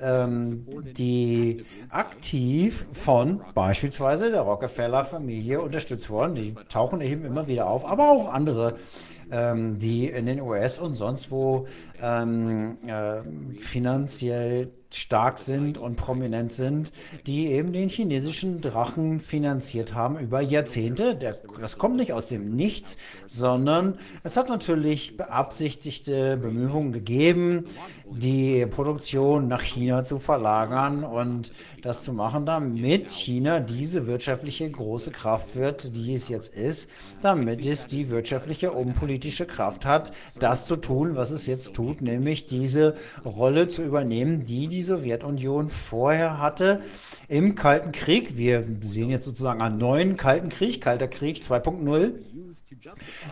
ähm, 0.00 0.66
die 0.96 1.64
aktiv 1.90 2.86
von 2.92 3.42
beispielsweise 3.54 4.30
der 4.30 4.40
Rockefeller-Familie 4.40 5.60
unterstützt 5.60 6.08
wurden, 6.08 6.34
die 6.34 6.54
tauchen 6.68 7.02
eben 7.02 7.24
immer 7.24 7.46
wieder 7.46 7.68
auf, 7.68 7.84
aber 7.84 8.10
auch 8.10 8.32
andere 8.32 8.76
ähm, 9.30 9.78
die 9.78 10.08
in 10.08 10.26
den 10.26 10.40
US 10.40 10.78
und 10.78 10.94
sonst 10.94 11.30
wo 11.30 11.66
ähm, 12.00 12.78
äh, 12.86 13.20
finanziell 13.60 14.70
stark 14.90 15.38
sind 15.38 15.76
und 15.78 15.96
prominent 15.96 16.52
sind, 16.52 16.92
die 17.26 17.48
eben 17.48 17.72
den 17.72 17.88
chinesischen 17.88 18.60
Drachen 18.60 19.20
finanziert 19.20 19.94
haben 19.94 20.18
über 20.18 20.40
Jahrzehnte. 20.40 21.14
Der, 21.14 21.36
das 21.60 21.78
kommt 21.78 21.96
nicht 21.96 22.12
aus 22.12 22.28
dem 22.28 22.56
Nichts, 22.56 22.98
sondern 23.26 23.98
es 24.22 24.36
hat 24.36 24.48
natürlich 24.48 25.16
beabsichtigte 25.16 26.36
Bemühungen 26.36 26.92
gegeben, 26.92 27.66
die 28.12 28.66
Produktion 28.66 29.48
nach 29.48 29.62
China 29.62 30.02
zu 30.04 30.18
verlagern 30.18 31.04
und 31.04 31.52
das 31.82 32.02
zu 32.02 32.12
machen, 32.12 32.46
damit 32.46 33.10
China 33.10 33.60
diese 33.60 34.06
wirtschaftliche 34.06 34.70
große 34.70 35.10
Kraft 35.10 35.56
wird, 35.56 35.96
die 35.96 36.14
es 36.14 36.28
jetzt 36.28 36.54
ist, 36.54 36.90
damit 37.22 37.64
es 37.64 37.86
die 37.86 38.08
wirtschaftliche 38.10 38.72
und 38.72 38.94
politische 38.94 39.46
Kraft 39.46 39.84
hat, 39.84 40.12
das 40.38 40.64
zu 40.64 40.76
tun, 40.76 41.16
was 41.16 41.30
es 41.30 41.46
jetzt 41.46 41.74
tut, 41.74 42.02
nämlich 42.02 42.46
diese 42.46 42.96
Rolle 43.24 43.68
zu 43.68 43.82
übernehmen, 43.82 44.44
die 44.44 44.68
die 44.68 44.82
Sowjetunion 44.82 45.70
vorher 45.70 46.38
hatte 46.38 46.82
im 47.28 47.54
Kalten 47.54 47.92
Krieg. 47.92 48.36
Wir 48.36 48.64
sehen 48.80 49.10
jetzt 49.10 49.26
sozusagen 49.26 49.62
einen 49.62 49.78
neuen 49.78 50.16
Kalten 50.16 50.48
Krieg, 50.48 50.80
Kalter 50.80 51.08
Krieg 51.08 51.42
2.0 51.42 52.12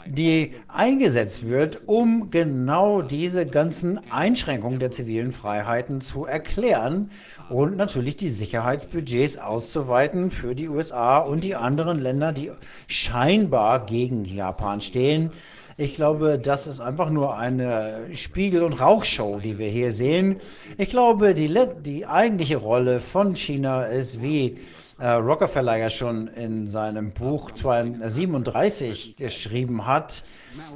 die 0.06 0.52
eingesetzt 0.68 1.46
wird, 1.48 1.84
um 1.86 2.30
genau 2.30 3.02
diese 3.02 3.46
ganzen 3.46 4.00
Einschränkungen 4.10 4.78
der 4.78 4.90
zivilen 4.90 5.32
Freiheiten 5.32 6.00
zu 6.00 6.24
erklären 6.24 7.10
und 7.48 7.76
natürlich 7.76 8.16
die 8.16 8.28
Sicherheitsbudgets 8.28 9.38
auszuweiten 9.38 10.30
für 10.30 10.54
die 10.54 10.68
USA 10.68 11.18
und 11.18 11.44
die 11.44 11.54
anderen 11.54 12.00
Länder, 12.00 12.32
die 12.32 12.50
scheinbar 12.88 13.86
gegen 13.86 14.24
Japan 14.24 14.80
stehen. 14.80 15.30
Ich 15.78 15.94
glaube, 15.94 16.38
das 16.38 16.66
ist 16.66 16.80
einfach 16.80 17.10
nur 17.10 17.36
eine 17.36 18.08
Spiegel- 18.14 18.62
und 18.62 18.80
Rauchshow, 18.80 19.40
die 19.40 19.58
wir 19.58 19.68
hier 19.68 19.92
sehen. 19.92 20.36
Ich 20.78 20.88
glaube, 20.88 21.34
die, 21.34 21.54
die 21.84 22.06
eigentliche 22.06 22.56
Rolle 22.56 22.98
von 22.98 23.36
China 23.36 23.84
ist, 23.84 24.22
wie 24.22 24.56
äh, 24.98 25.08
Rockefeller 25.08 25.76
ja 25.76 25.90
schon 25.90 26.28
in 26.28 26.68
seinem 26.68 27.12
Buch 27.12 27.50
37 27.54 29.16
geschrieben 29.16 29.86
hat, 29.86 30.24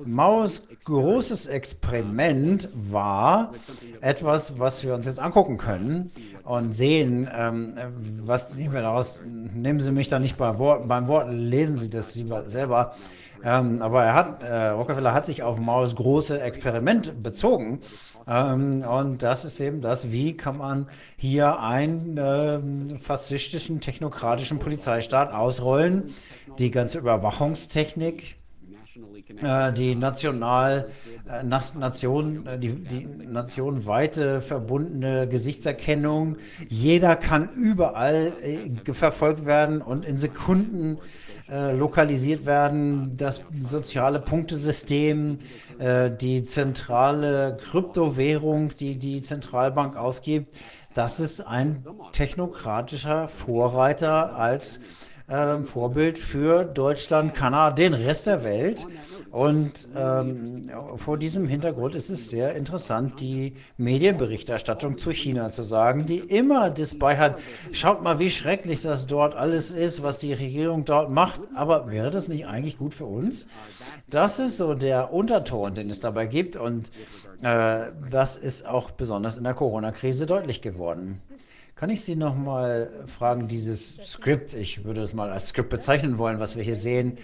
Maos 0.04 0.66
großes 0.84 1.46
Experiment 1.46 2.68
war 2.74 3.54
etwas, 4.00 4.58
was 4.58 4.84
wir 4.84 4.94
uns 4.94 5.06
jetzt 5.06 5.18
angucken 5.18 5.56
können 5.56 6.10
und 6.44 6.74
sehen, 6.74 7.28
ähm, 7.34 7.74
was 8.22 8.54
nehmen 8.54 8.74
wir 8.74 8.82
daraus. 8.82 9.20
Nehmen 9.24 9.80
Sie 9.80 9.90
mich 9.90 10.08
da 10.08 10.18
nicht 10.18 10.36
bei 10.36 10.58
Wort, 10.58 10.86
beim 10.86 11.08
Wort, 11.08 11.28
lesen 11.30 11.78
Sie 11.78 11.88
das 11.88 12.12
selber. 12.12 12.94
Ähm, 13.42 13.80
aber 13.80 14.04
er 14.04 14.14
hat, 14.14 14.42
äh, 14.42 14.68
Rockefeller 14.68 15.14
hat 15.14 15.24
sich 15.24 15.42
auf 15.42 15.58
Maos 15.58 15.96
große 15.96 16.40
Experiment 16.42 17.22
bezogen 17.22 17.80
ähm, 18.30 18.82
und 18.82 19.22
das 19.22 19.44
ist 19.44 19.60
eben 19.60 19.80
das, 19.80 20.12
wie 20.12 20.36
kann 20.36 20.58
man 20.58 20.86
hier 21.16 21.58
einen 21.58 22.16
äh, 22.16 22.98
faschistischen, 22.98 23.80
technokratischen 23.80 24.60
Polizeistaat 24.60 25.32
ausrollen. 25.32 26.14
Die 26.58 26.70
ganze 26.70 26.98
Überwachungstechnik, 26.98 28.36
äh, 29.42 29.72
die 29.72 29.96
national, 29.96 30.90
äh, 31.28 31.42
Nation, 31.42 32.46
äh, 32.46 32.58
die, 32.58 32.70
die 32.70 33.06
nationweite 33.26 34.40
verbundene 34.40 35.28
Gesichtserkennung. 35.28 36.36
Jeder 36.68 37.16
kann 37.16 37.48
überall 37.54 38.32
verfolgt 38.92 39.44
werden 39.44 39.82
und 39.82 40.04
in 40.04 40.18
Sekunden 40.18 40.98
äh, 41.50 41.72
lokalisiert 41.72 42.46
werden. 42.46 43.16
Das 43.16 43.40
soziale 43.60 44.20
Punktesystem, 44.20 45.40
äh, 45.78 46.10
die 46.10 46.44
zentrale 46.44 47.56
Kryptowährung, 47.60 48.72
die 48.78 48.96
die 48.96 49.20
Zentralbank 49.22 49.96
ausgibt, 49.96 50.54
das 50.94 51.20
ist 51.20 51.40
ein 51.40 51.84
technokratischer 52.12 53.28
Vorreiter 53.28 54.36
als 54.36 54.80
äh, 55.28 55.58
Vorbild 55.58 56.18
für 56.18 56.64
Deutschland, 56.64 57.34
Kanada, 57.34 57.74
den 57.74 57.94
Rest 57.94 58.26
der 58.26 58.42
Welt. 58.42 58.86
Und 59.30 59.88
ähm, 59.94 60.70
vor 60.96 61.16
diesem 61.16 61.46
Hintergrund 61.46 61.94
ist 61.94 62.10
es 62.10 62.30
sehr 62.30 62.56
interessant, 62.56 63.20
die 63.20 63.54
Medienberichterstattung 63.76 64.98
zu 64.98 65.12
China 65.12 65.50
zu 65.50 65.62
sagen, 65.62 66.04
die 66.04 66.18
immer 66.18 66.68
das 66.70 66.98
bei 66.98 67.16
hat, 67.16 67.38
schaut 67.70 68.02
mal, 68.02 68.18
wie 68.18 68.30
schrecklich 68.30 68.82
das 68.82 69.06
dort 69.06 69.34
alles 69.34 69.70
ist, 69.70 70.02
was 70.02 70.18
die 70.18 70.32
Regierung 70.32 70.84
dort 70.84 71.10
macht, 71.10 71.40
aber 71.54 71.90
wäre 71.92 72.10
das 72.10 72.28
nicht 72.28 72.46
eigentlich 72.46 72.76
gut 72.76 72.92
für 72.92 73.06
uns? 73.06 73.46
Das 74.08 74.40
ist 74.40 74.56
so 74.56 74.74
der 74.74 75.12
Unterton, 75.12 75.74
den 75.74 75.90
es 75.90 76.00
dabei 76.00 76.26
gibt 76.26 76.56
und 76.56 76.90
äh, 77.42 77.86
das 78.10 78.36
ist 78.36 78.66
auch 78.66 78.90
besonders 78.90 79.36
in 79.36 79.44
der 79.44 79.54
Corona-Krise 79.54 80.26
deutlich 80.26 80.60
geworden. 80.60 81.20
Kann 81.80 81.88
ich 81.88 82.02
Sie 82.02 82.14
noch 82.14 82.36
mal 82.36 82.90
fragen, 83.06 83.48
dieses 83.48 83.96
Skript, 84.04 84.52
ich 84.52 84.84
würde 84.84 85.00
es 85.00 85.14
mal 85.14 85.30
als 85.30 85.48
Skript 85.48 85.70
bezeichnen 85.70 86.18
wollen, 86.18 86.38
was 86.38 86.54
wir 86.54 86.62
hier 86.62 86.74
sehen, 86.74 87.16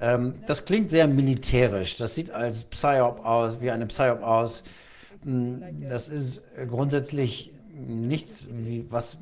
ähm, 0.00 0.34
das 0.46 0.64
klingt 0.66 0.92
sehr 0.92 1.08
militärisch. 1.08 1.96
Das 1.96 2.14
sieht 2.14 2.30
als 2.30 2.62
Psyop 2.62 3.24
aus, 3.24 3.60
wie 3.60 3.72
eine 3.72 3.86
Psyop 3.86 4.22
aus. 4.22 4.62
Hm, 5.24 5.64
das 5.88 6.08
ist 6.08 6.44
grundsätzlich 6.68 7.50
nichts, 7.74 8.46
wie, 8.52 8.86
was 8.88 9.18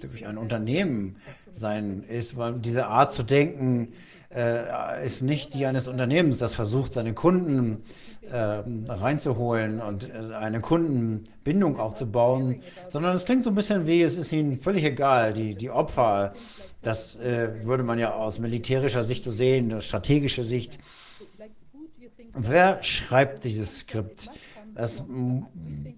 durch 0.00 0.22
hm, 0.22 0.26
ein 0.26 0.38
Unternehmen 0.38 1.16
sein 1.52 2.02
ist, 2.08 2.38
weil 2.38 2.54
diese 2.54 2.86
Art 2.86 3.12
zu 3.12 3.24
denken 3.24 3.92
äh, 4.34 5.04
ist 5.04 5.22
nicht 5.22 5.54
die 5.54 5.66
eines 5.66 5.88
Unternehmens, 5.88 6.38
das 6.38 6.54
versucht, 6.54 6.94
seine 6.94 7.14
Kunden 7.14 7.84
äh, 8.30 8.62
reinzuholen 8.88 9.80
und 9.80 10.08
äh, 10.08 10.34
eine 10.34 10.60
Kundenbindung 10.60 11.78
aufzubauen, 11.78 12.62
sondern 12.88 13.14
es 13.14 13.24
klingt 13.24 13.44
so 13.44 13.50
ein 13.50 13.54
bisschen 13.54 13.86
wie, 13.86 14.02
es 14.02 14.18
ist 14.18 14.32
ihnen 14.32 14.58
völlig 14.58 14.84
egal, 14.84 15.32
die, 15.32 15.54
die 15.54 15.70
Opfer, 15.70 16.34
das 16.82 17.16
äh, 17.16 17.64
würde 17.64 17.82
man 17.82 17.98
ja 17.98 18.14
aus 18.14 18.38
militärischer 18.38 19.02
Sicht 19.02 19.24
so 19.24 19.30
sehen, 19.30 19.72
aus 19.72 19.84
strategischer 19.84 20.44
Sicht. 20.44 20.78
Wer 22.34 22.82
schreibt 22.82 23.44
dieses 23.44 23.80
Skript? 23.80 24.28
Das 24.76 25.02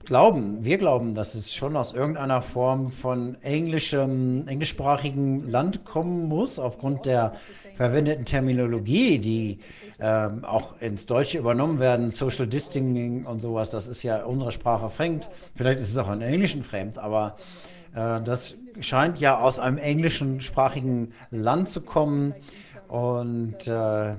glauben, 0.04 0.64
wir 0.64 0.78
glauben, 0.78 1.16
dass 1.16 1.34
es 1.34 1.52
schon 1.52 1.76
aus 1.76 1.92
irgendeiner 1.92 2.42
Form 2.42 2.92
von 2.92 3.36
englischem, 3.42 4.46
englischsprachigem 4.46 5.48
Land 5.50 5.84
kommen 5.84 6.28
muss, 6.28 6.60
aufgrund 6.60 7.04
der 7.04 7.32
verwendeten 7.74 8.24
Terminologie, 8.24 9.18
die 9.18 9.58
ähm, 9.98 10.44
auch 10.44 10.80
ins 10.80 11.06
Deutsche 11.06 11.38
übernommen 11.38 11.80
werden, 11.80 12.12
Social 12.12 12.46
Distancing 12.46 13.26
und 13.26 13.40
sowas, 13.40 13.70
das 13.70 13.88
ist 13.88 14.04
ja 14.04 14.22
unserer 14.24 14.52
Sprache 14.52 14.88
fremd. 14.90 15.28
Vielleicht 15.56 15.80
ist 15.80 15.90
es 15.90 15.96
auch 15.96 16.12
in 16.12 16.22
Englischen 16.22 16.62
fremd, 16.62 16.98
aber 16.98 17.36
äh, 17.96 18.20
das 18.22 18.54
scheint 18.78 19.18
ja 19.18 19.40
aus 19.40 19.58
einem 19.58 19.78
englischen 19.78 20.40
sprachigen 20.40 21.14
Land 21.32 21.68
zu 21.68 21.80
kommen 21.80 22.32
und 22.86 23.66
äh, 23.66 24.14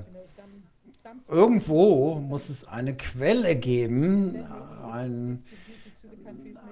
irgendwo 1.27 2.15
muss 2.15 2.49
es 2.49 2.67
eine 2.67 2.95
Quelle 2.95 3.55
geben, 3.55 4.43
ein, 4.91 5.43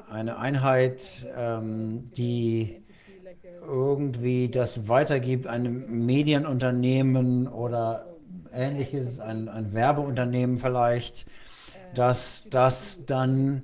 eine 0.09 0.37
Einheit, 0.37 1.25
ähm, 1.35 2.11
die 2.15 2.81
irgendwie 3.65 4.49
das 4.49 4.87
weitergibt, 4.87 5.47
einem 5.47 6.05
Medienunternehmen 6.05 7.47
oder 7.47 8.05
ähnliches, 8.53 9.19
ein, 9.19 9.49
ein 9.49 9.73
Werbeunternehmen 9.73 10.57
vielleicht, 10.57 11.25
dass 11.93 12.45
das 12.49 13.05
dann 13.05 13.63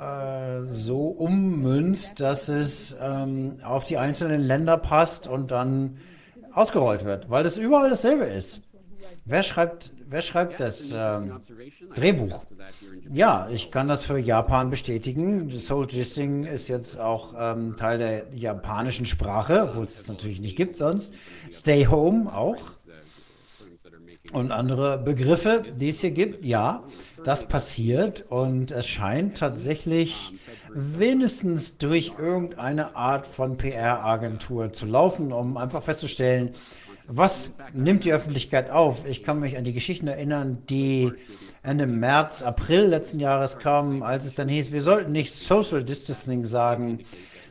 äh, 0.00 0.62
so 0.62 1.08
ummünzt, 1.08 2.20
dass 2.20 2.48
es 2.48 2.96
ähm, 3.00 3.58
auf 3.64 3.84
die 3.84 3.98
einzelnen 3.98 4.40
Länder 4.40 4.76
passt 4.76 5.26
und 5.26 5.50
dann 5.50 5.98
ausgerollt 6.52 7.04
wird, 7.04 7.28
weil 7.30 7.44
das 7.44 7.58
überall 7.58 7.90
dasselbe 7.90 8.24
ist. 8.24 8.62
Wer 9.28 9.42
schreibt, 9.42 9.92
wer 10.08 10.22
schreibt 10.22 10.60
das 10.60 10.92
ähm, 10.94 11.40
Drehbuch? 11.96 12.46
Ja, 13.12 13.48
ich 13.50 13.72
kann 13.72 13.88
das 13.88 14.04
für 14.04 14.18
Japan 14.18 14.70
bestätigen. 14.70 15.50
Soul 15.50 15.88
Gisting 15.88 16.44
ist 16.44 16.68
jetzt 16.68 17.00
auch 17.00 17.34
ähm, 17.36 17.74
Teil 17.76 17.98
der 17.98 18.26
japanischen 18.32 19.04
Sprache, 19.04 19.68
obwohl 19.70 19.82
es 19.82 20.00
es 20.00 20.06
natürlich 20.06 20.40
nicht 20.40 20.56
gibt 20.56 20.76
sonst. 20.76 21.12
Stay 21.50 21.86
Home 21.86 22.32
auch 22.32 22.60
und 24.32 24.52
andere 24.52 24.98
Begriffe, 24.98 25.64
die 25.74 25.88
es 25.88 26.00
hier 26.00 26.12
gibt. 26.12 26.44
Ja, 26.44 26.84
das 27.24 27.48
passiert 27.48 28.24
und 28.28 28.70
es 28.70 28.86
scheint 28.86 29.38
tatsächlich 29.38 30.32
wenigstens 30.72 31.78
durch 31.78 32.12
irgendeine 32.18 32.94
Art 32.94 33.26
von 33.26 33.56
PR-Agentur 33.56 34.72
zu 34.72 34.86
laufen, 34.86 35.32
um 35.32 35.56
einfach 35.56 35.82
festzustellen, 35.82 36.54
was 37.08 37.50
nimmt 37.72 38.04
die 38.04 38.12
Öffentlichkeit 38.12 38.70
auf. 38.70 39.06
Ich 39.06 39.22
kann 39.22 39.40
mich 39.40 39.56
an 39.56 39.64
die 39.64 39.72
Geschichten 39.72 40.08
erinnern, 40.08 40.58
die 40.68 41.12
Ende 41.62 41.86
März, 41.86 42.42
April 42.42 42.86
letzten 42.86 43.20
Jahres 43.20 43.58
kamen, 43.58 44.02
als 44.02 44.26
es 44.26 44.34
dann 44.34 44.48
hieß, 44.48 44.72
wir 44.72 44.82
sollten 44.82 45.12
nicht 45.12 45.32
Social 45.32 45.82
Distancing 45.82 46.44
sagen, 46.44 47.00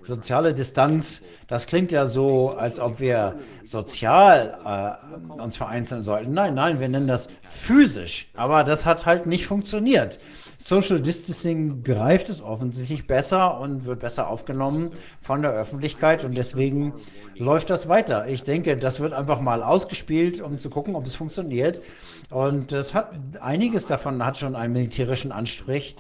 soziale 0.06 0.54
Distanz, 0.54 1.22
das 1.48 1.66
klingt 1.68 1.92
ja 1.92 2.06
so, 2.06 2.52
als 2.52 2.80
ob 2.80 3.00
wir 3.00 3.36
sozial 3.64 5.00
äh, 5.38 5.42
uns 5.42 5.58
vereinzeln 5.58 6.04
sollten. 6.04 6.34
Nein, 6.34 6.54
nein, 6.54 6.80
wir 6.80 6.88
nennen 6.90 7.08
das 7.08 7.28
physisch. 7.50 8.30
Aber 8.36 8.64
das 8.64 8.86
hat 8.86 9.06
halt 9.06 9.26
nicht 9.26 9.46
funktioniert. 9.48 10.20
Social 10.68 11.00
Distancing 11.00 11.84
greift 11.84 12.28
es 12.28 12.42
offensichtlich 12.42 13.06
besser 13.06 13.60
und 13.60 13.86
wird 13.86 14.00
besser 14.00 14.28
aufgenommen 14.28 14.94
von 15.22 15.44
der 15.44 15.52
Öffentlichkeit 15.52 16.26
und 16.26 16.36
deswegen 16.36 16.94
läuft 17.36 17.70
das 17.70 17.88
weiter. 17.88 18.28
Ich 18.28 18.42
denke, 18.42 18.76
das 18.76 19.00
wird 19.00 19.14
einfach 19.14 19.40
mal 19.42 19.62
ausgespielt, 19.62 20.42
um 20.42 20.58
zu 20.58 20.72
gucken, 20.72 20.96
ob 20.96 21.06
es 21.06 21.14
funktioniert. 21.14 21.84
Und 22.32 22.72
das 22.72 22.96
hat 22.96 23.12
einiges 23.42 23.86
davon 23.86 24.26
hat 24.26 24.40
schon 24.40 24.56
einen 24.56 24.74
militärischen 24.74 25.32
Anstrich. 25.32 25.98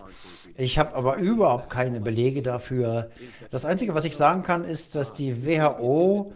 Ich 0.58 0.80
habe 0.80 0.96
aber 0.96 1.18
überhaupt 1.18 1.70
keine 1.70 2.02
Belege 2.02 2.42
dafür. 2.42 3.12
Das 3.52 3.66
Einzige, 3.66 3.94
was 3.94 4.04
ich 4.04 4.18
sagen 4.18 4.42
kann, 4.42 4.64
ist, 4.64 4.96
dass 4.96 5.14
die 5.14 5.46
WHO, 5.46 6.34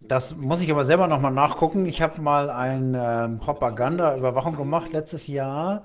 das 0.00 0.36
muss 0.36 0.62
ich 0.62 0.70
aber 0.70 0.84
selber 0.84 1.08
nochmal 1.08 1.32
nachgucken, 1.32 1.86
ich 1.86 2.00
habe 2.02 2.22
mal 2.22 2.50
eine 2.50 3.32
äh, 3.34 3.44
Propaganda-Überwachung 3.44 4.54
gemacht 4.54 4.92
letztes 4.92 5.26
Jahr. 5.26 5.82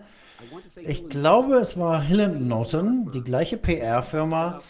Ich 0.85 1.09
glaube, 1.09 1.55
es 1.55 1.77
war 1.77 2.01
Hill 2.01 2.39
Norton, 2.39 3.11
die 3.13 3.21
gleiche 3.21 3.57
PR-Firma, 3.57 4.61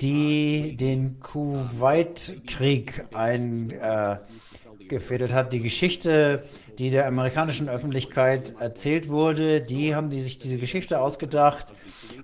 die 0.00 0.76
den 0.76 1.20
Kuwait-Krieg 1.20 3.04
eingefädelt 3.14 5.30
äh, 5.30 5.34
hat. 5.34 5.52
Die 5.52 5.60
Geschichte, 5.60 6.42
die 6.78 6.90
der 6.90 7.06
amerikanischen 7.06 7.68
Öffentlichkeit 7.68 8.54
erzählt 8.58 9.08
wurde, 9.08 9.60
die 9.60 9.94
haben 9.94 10.10
die 10.10 10.20
sich 10.20 10.38
diese 10.38 10.58
Geschichte 10.58 11.00
ausgedacht 11.00 11.72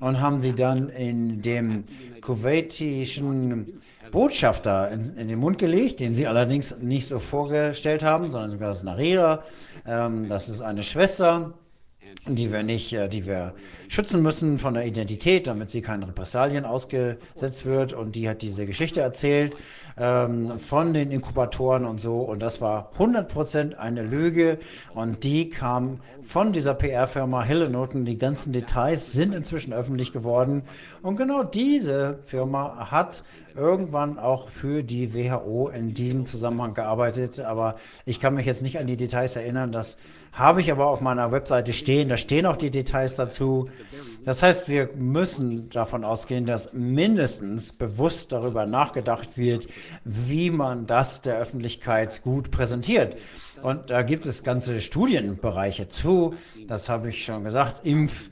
und 0.00 0.20
haben 0.20 0.40
sie 0.40 0.54
dann 0.54 0.88
in 0.88 1.42
dem 1.42 1.84
kuwaitischen 2.20 3.80
Botschafter 4.10 4.90
in, 4.90 5.16
in, 5.16 5.28
den 5.28 5.38
Mund 5.38 5.58
gelegt, 5.58 6.00
den 6.00 6.14
sie 6.14 6.26
allerdings 6.26 6.80
nicht 6.80 7.06
so 7.06 7.20
vorgestellt 7.20 8.02
haben, 8.02 8.30
sondern 8.30 8.50
sogar 8.50 8.68
das 8.68 8.82
Narira. 8.82 9.44
Ähm, 9.86 10.28
das 10.28 10.48
ist 10.48 10.62
eine 10.62 10.82
Schwester 10.82 11.54
die 12.26 12.52
wir 12.52 12.62
nicht, 12.62 12.92
äh, 12.92 13.08
die 13.08 13.26
wir 13.26 13.54
schützen 13.88 14.22
müssen 14.22 14.58
von 14.58 14.74
der 14.74 14.86
Identität, 14.86 15.46
damit 15.46 15.70
sie 15.70 15.82
keinen 15.82 16.02
Repressalien 16.02 16.64
ausgesetzt 16.64 17.64
wird. 17.64 17.92
Und 17.92 18.16
die 18.16 18.28
hat 18.28 18.42
diese 18.42 18.66
Geschichte 18.66 19.00
erzählt 19.00 19.56
ähm, 19.96 20.58
von 20.58 20.92
den 20.92 21.10
Inkubatoren 21.10 21.84
und 21.84 22.00
so. 22.00 22.20
Und 22.20 22.40
das 22.40 22.60
war 22.60 22.92
100% 22.98 23.76
eine 23.76 24.02
Lüge. 24.02 24.58
Und 24.94 25.24
die 25.24 25.50
kam 25.50 26.00
von 26.22 26.52
dieser 26.52 26.74
PR-Firma 26.74 27.42
Hillenoten. 27.42 28.04
Die 28.04 28.18
ganzen 28.18 28.52
Details 28.52 29.12
sind 29.12 29.34
inzwischen 29.34 29.72
öffentlich 29.72 30.12
geworden. 30.12 30.62
Und 31.02 31.16
genau 31.16 31.44
diese 31.44 32.18
Firma 32.22 32.90
hat 32.90 33.22
irgendwann 33.56 34.18
auch 34.18 34.48
für 34.48 34.82
die 34.82 35.14
WHO 35.14 35.68
in 35.68 35.94
diesem 35.94 36.26
Zusammenhang 36.26 36.74
gearbeitet. 36.74 37.40
Aber 37.40 37.76
ich 38.04 38.20
kann 38.20 38.34
mich 38.34 38.46
jetzt 38.46 38.62
nicht 38.62 38.78
an 38.78 38.86
die 38.86 38.96
Details 38.96 39.36
erinnern. 39.36 39.72
Das 39.72 39.96
habe 40.38 40.60
ich 40.60 40.70
aber 40.70 40.86
auf 40.86 41.00
meiner 41.00 41.32
Webseite 41.32 41.72
stehen. 41.72 42.08
Da 42.08 42.16
stehen 42.16 42.46
auch 42.46 42.56
die 42.56 42.70
Details 42.70 43.16
dazu. 43.16 43.68
Das 44.24 44.42
heißt, 44.42 44.68
wir 44.68 44.90
müssen 44.94 45.70
davon 45.70 46.04
ausgehen, 46.04 46.46
dass 46.46 46.72
mindestens 46.72 47.72
bewusst 47.72 48.32
darüber 48.32 48.66
nachgedacht 48.66 49.36
wird, 49.36 49.66
wie 50.04 50.50
man 50.50 50.86
das 50.86 51.22
der 51.22 51.38
Öffentlichkeit 51.38 52.22
gut 52.22 52.50
präsentiert. 52.50 53.16
Und 53.62 53.90
da 53.90 54.02
gibt 54.02 54.26
es 54.26 54.44
ganze 54.44 54.80
Studienbereiche 54.80 55.88
zu. 55.88 56.34
Das 56.68 56.88
habe 56.88 57.08
ich 57.08 57.24
schon 57.24 57.44
gesagt. 57.44 57.84
Impf. 57.84 58.30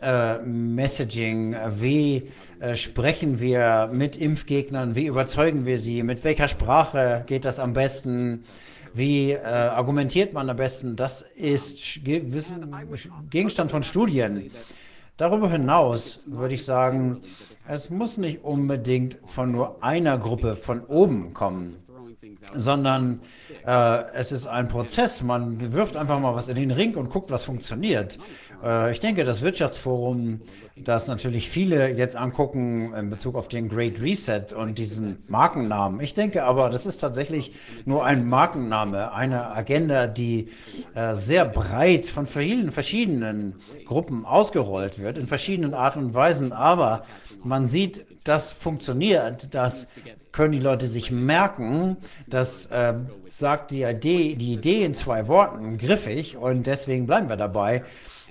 Äh, 0.00 0.38
Messaging, 0.44 1.56
wie 1.80 2.30
äh, 2.60 2.76
sprechen 2.76 3.40
wir 3.40 3.88
mit 3.90 4.16
Impfgegnern, 4.16 4.94
wie 4.94 5.06
überzeugen 5.06 5.66
wir 5.66 5.76
sie, 5.76 6.04
mit 6.04 6.22
welcher 6.22 6.46
Sprache 6.46 7.24
geht 7.26 7.44
das 7.44 7.58
am 7.58 7.72
besten, 7.72 8.44
wie 8.94 9.32
äh, 9.32 9.42
argumentiert 9.42 10.32
man 10.32 10.48
am 10.50 10.56
besten, 10.56 10.96
das 10.96 11.22
ist 11.22 12.00
Gegenstand 12.04 13.70
von 13.70 13.82
Studien. 13.82 14.50
Darüber 15.16 15.50
hinaus 15.50 16.24
würde 16.26 16.54
ich 16.54 16.64
sagen, 16.64 17.22
es 17.66 17.90
muss 17.90 18.18
nicht 18.18 18.44
unbedingt 18.44 19.18
von 19.26 19.50
nur 19.52 19.82
einer 19.82 20.16
Gruppe 20.16 20.56
von 20.56 20.84
oben 20.84 21.34
kommen, 21.34 21.76
sondern 22.54 23.20
äh, 23.66 24.04
es 24.14 24.32
ist 24.32 24.46
ein 24.46 24.68
Prozess. 24.68 25.22
Man 25.22 25.72
wirft 25.72 25.96
einfach 25.96 26.18
mal 26.20 26.34
was 26.34 26.48
in 26.48 26.56
den 26.56 26.70
Ring 26.70 26.94
und 26.94 27.10
guckt, 27.10 27.30
was 27.30 27.44
funktioniert. 27.44 28.18
Äh, 28.62 28.92
ich 28.92 29.00
denke, 29.00 29.24
das 29.24 29.42
Wirtschaftsforum, 29.42 30.40
das 30.76 31.08
natürlich 31.08 31.48
viele 31.48 31.90
jetzt 31.90 32.16
angucken 32.16 32.94
in 32.94 33.10
Bezug 33.10 33.34
auf 33.34 33.48
den 33.48 33.68
Great 33.68 34.00
Reset 34.00 34.52
und 34.56 34.78
diesen 34.78 35.18
Markennamen. 35.28 36.00
Ich 36.00 36.14
denke 36.14 36.44
aber, 36.44 36.70
das 36.70 36.86
ist 36.86 36.98
tatsächlich 36.98 37.52
nur 37.84 38.04
ein 38.04 38.28
Markenname, 38.28 39.12
eine 39.12 39.50
Agenda, 39.50 40.06
die 40.06 40.48
äh, 40.94 41.14
sehr 41.14 41.44
breit 41.44 42.06
von 42.06 42.26
vielen 42.26 42.70
verschiedenen 42.70 43.56
Gruppen 43.86 44.24
ausgerollt 44.24 45.00
wird, 45.00 45.18
in 45.18 45.26
verschiedenen 45.26 45.74
Arten 45.74 45.98
und 45.98 46.14
Weisen. 46.14 46.52
Aber 46.52 47.02
man 47.42 47.68
sieht, 47.68 48.06
das 48.24 48.52
funktioniert, 48.52 49.54
das 49.54 49.88
können 50.32 50.52
die 50.52 50.58
Leute 50.58 50.86
sich 50.86 51.10
merken. 51.10 51.96
Das 52.26 52.66
äh, 52.66 52.94
sagt 53.26 53.70
die 53.70 53.82
Idee, 53.82 54.34
die 54.36 54.52
Idee 54.52 54.84
in 54.84 54.94
zwei 54.94 55.26
Worten 55.26 55.78
griffig 55.78 56.36
und 56.36 56.66
deswegen 56.66 57.06
bleiben 57.06 57.28
wir 57.28 57.36
dabei. 57.36 57.82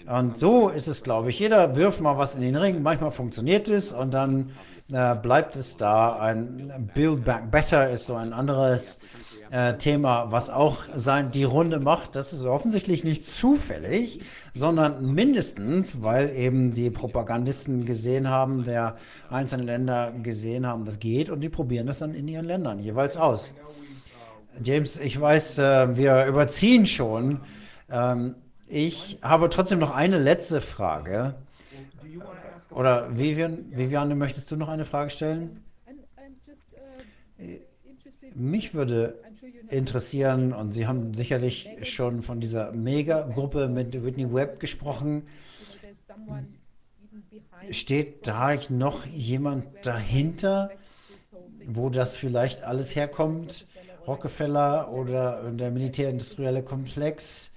Und 0.08 0.38
so 0.38 0.70
ist 0.70 0.88
es, 0.88 1.04
glaube 1.04 1.30
ich. 1.30 1.40
Jeder 1.40 1.76
wirft 1.76 2.00
mal 2.00 2.18
was 2.18 2.36
in 2.36 2.42
den 2.42 2.56
Ring. 2.56 2.82
Manchmal 2.82 3.12
funktioniert 3.12 3.68
es 3.68 3.92
und 3.92 4.14
dann 4.14 4.52
äh, 4.92 5.16
bleibt 5.16 5.56
es 5.58 5.76
da. 5.76 6.18
Ein 6.18 6.92
Build 6.94 7.26
Back 7.26 7.52
Better 7.52 7.90
ist 7.90 8.06
so 8.06 8.16
ein 8.16 8.32
anderes 8.32 9.00
äh, 9.52 9.78
Thema, 9.78 10.32
was 10.32 10.50
auch 10.50 10.78
sein, 10.96 11.32
die 11.32 11.44
Runde 11.44 11.80
macht. 11.80 12.16
Das 12.16 12.32
ist 12.32 12.46
offensichtlich 12.46 13.04
nicht 13.04 13.26
zufällig, 13.26 14.22
sondern 14.54 15.14
mindestens, 15.14 16.02
weil 16.02 16.34
eben 16.36 16.72
die 16.72 16.90
Propagandisten 16.90 17.86
gesehen 17.86 18.30
haben, 18.30 18.64
der 18.64 18.96
einzelnen 19.30 19.66
Länder 19.66 20.14
gesehen 20.24 20.66
haben, 20.66 20.86
das 20.86 21.00
geht 21.00 21.30
und 21.30 21.42
die 21.42 21.50
probieren 21.50 21.88
das 21.88 22.00
dann 22.00 22.14
in 22.14 22.30
ihren 22.30 22.46
Ländern 22.46 22.80
jeweils 22.80 23.18
aus. 23.18 23.54
James, 24.64 25.00
ich 25.00 25.20
weiß, 25.20 25.60
äh, 25.60 25.98
wir 25.98 26.26
überziehen 26.26 26.88
schon. 26.88 27.42
Ähm, 27.92 28.36
ich 28.68 29.20
habe 29.22 29.50
trotzdem 29.50 29.80
noch 29.80 29.94
eine 29.94 30.20
letzte 30.20 30.62
Frage. 30.62 31.36
Oder 32.70 33.18
Vivian, 33.18 33.66
Viviane, 33.72 34.16
möchtest 34.16 34.52
du 34.52 34.56
noch 34.56 34.70
eine 34.70 34.86
Frage 34.86 35.10
stellen? 35.10 35.64
Mich 38.36 38.74
würde 38.74 39.16
interessieren, 39.70 40.54
und 40.54 40.74
Sie 40.74 40.86
haben 40.88 41.14
sicherlich 41.14 41.70
schon 41.84 42.22
von 42.22 42.40
dieser 42.40 42.72
Mega-Gruppe 42.72 43.68
mit 43.68 44.04
Whitney 44.04 44.32
Webb 44.34 44.60
gesprochen. 44.60 45.28
Steht 47.72 48.28
da 48.28 48.56
noch 48.70 49.06
jemand 49.06 49.66
dahinter, 49.84 50.70
wo 51.66 51.90
das 51.90 52.16
vielleicht 52.16 52.64
alles 52.64 52.96
herkommt? 52.96 53.66
Rockefeller 54.06 54.92
oder 54.92 55.52
der 55.52 55.72
militärindustrielle 55.72 56.64
Komplex? 56.64 57.52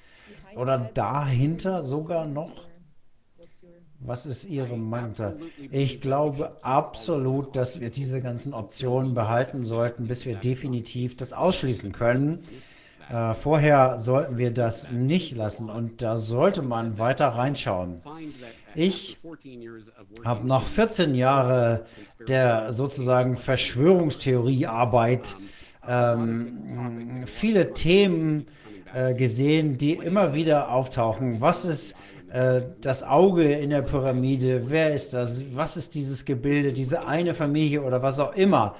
Oder 0.56 0.90
dahinter 0.94 1.84
sogar 1.84 2.26
noch? 2.26 2.66
Was 4.02 4.24
ist 4.24 4.44
Ihre 4.44 4.78
Meinung? 4.78 5.15
Ich 5.70 6.00
glaube 6.00 6.56
absolut, 6.62 7.54
dass 7.54 7.81
wir 7.81 7.90
diese 7.90 8.22
ganzen 8.22 8.54
Optionen 8.54 9.15
behalten 9.15 9.65
sollten, 9.65 10.06
bis 10.06 10.24
wir 10.24 10.36
definitiv 10.36 11.16
das 11.16 11.34
ausschließen 11.34 11.92
können. 11.92 12.42
Äh, 13.10 13.34
vorher 13.34 13.99
sollten 13.99 14.38
wir 14.38 14.52
das 14.52 14.90
nicht 14.90 15.36
lassen 15.36 15.68
und 15.68 16.00
da 16.00 16.16
sollte 16.16 16.62
man 16.62 16.99
weiter 16.99 17.28
reinschauen. 17.28 18.00
Ich 18.74 19.18
habe 20.24 20.47
noch 20.47 20.65
14 20.65 21.15
Jahre 21.15 21.84
der 22.28 22.72
sozusagen 22.72 23.36
Verschwörungstheoriearbeit 23.36 25.36
ähm, 25.86 27.24
viele 27.26 27.72
Themen 27.72 28.47
äh, 28.94 29.15
gesehen, 29.15 29.78
die 29.78 29.94
immer 29.94 30.35
wieder 30.35 30.71
auftauchen. 30.71 31.40
Was 31.40 31.65
ist 31.65 31.94
äh, 32.33 32.62
das 32.81 33.03
Auge 33.03 33.53
in 33.53 33.71
der 33.71 33.83
Pyramide? 33.83 34.71
Wer 34.71 34.94
ist 34.94 35.15
das? 35.15 35.44
Was 35.55 35.76
ist 35.76 35.94
dieses 35.94 36.24
Gebilde? 36.24 36.73
Diese 36.73 37.06
eine 37.06 37.35
Familie 37.35 37.83
oder 37.83 38.03
was 38.03 38.19
auch 38.19 38.35
immer? 38.35 38.74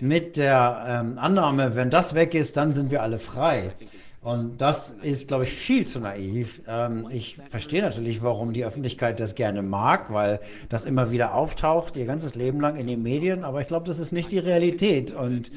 Mit 0.00 0.36
der 0.36 1.02
ähm, 1.02 1.18
Annahme, 1.18 1.76
wenn 1.76 1.90
das 1.90 2.14
weg 2.14 2.34
ist, 2.34 2.56
dann 2.56 2.72
sind 2.72 2.90
wir 2.90 3.02
alle 3.02 3.18
frei. 3.18 3.72
Und 4.22 4.58
das 4.60 4.90
ist, 5.02 5.28
glaube 5.28 5.44
ich, 5.44 5.52
viel 5.52 5.86
zu 5.86 5.98
naiv. 5.98 6.60
Ähm, 6.68 7.08
ich 7.10 7.38
verstehe 7.48 7.80
natürlich, 7.80 8.22
warum 8.22 8.52
die 8.52 8.66
Öffentlichkeit 8.66 9.18
das 9.18 9.34
gerne 9.34 9.62
mag, 9.62 10.12
weil 10.12 10.40
das 10.68 10.84
immer 10.84 11.10
wieder 11.10 11.34
auftaucht, 11.34 11.96
ihr 11.96 12.04
ganzes 12.04 12.34
Leben 12.34 12.60
lang 12.60 12.76
in 12.76 12.86
den 12.86 13.02
Medien. 13.02 13.44
Aber 13.44 13.62
ich 13.62 13.66
glaube, 13.66 13.86
das 13.86 13.98
ist 13.98 14.12
nicht 14.12 14.30
die 14.30 14.38
Realität. 14.38 15.10
Und 15.12 15.50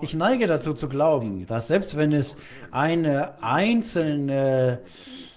ich 0.00 0.14
neige 0.14 0.46
dazu 0.46 0.72
zu 0.72 0.88
glauben, 0.88 1.44
dass 1.46 1.68
selbst 1.68 1.98
wenn 1.98 2.14
es 2.14 2.38
eine 2.70 3.42
einzelne 3.42 4.80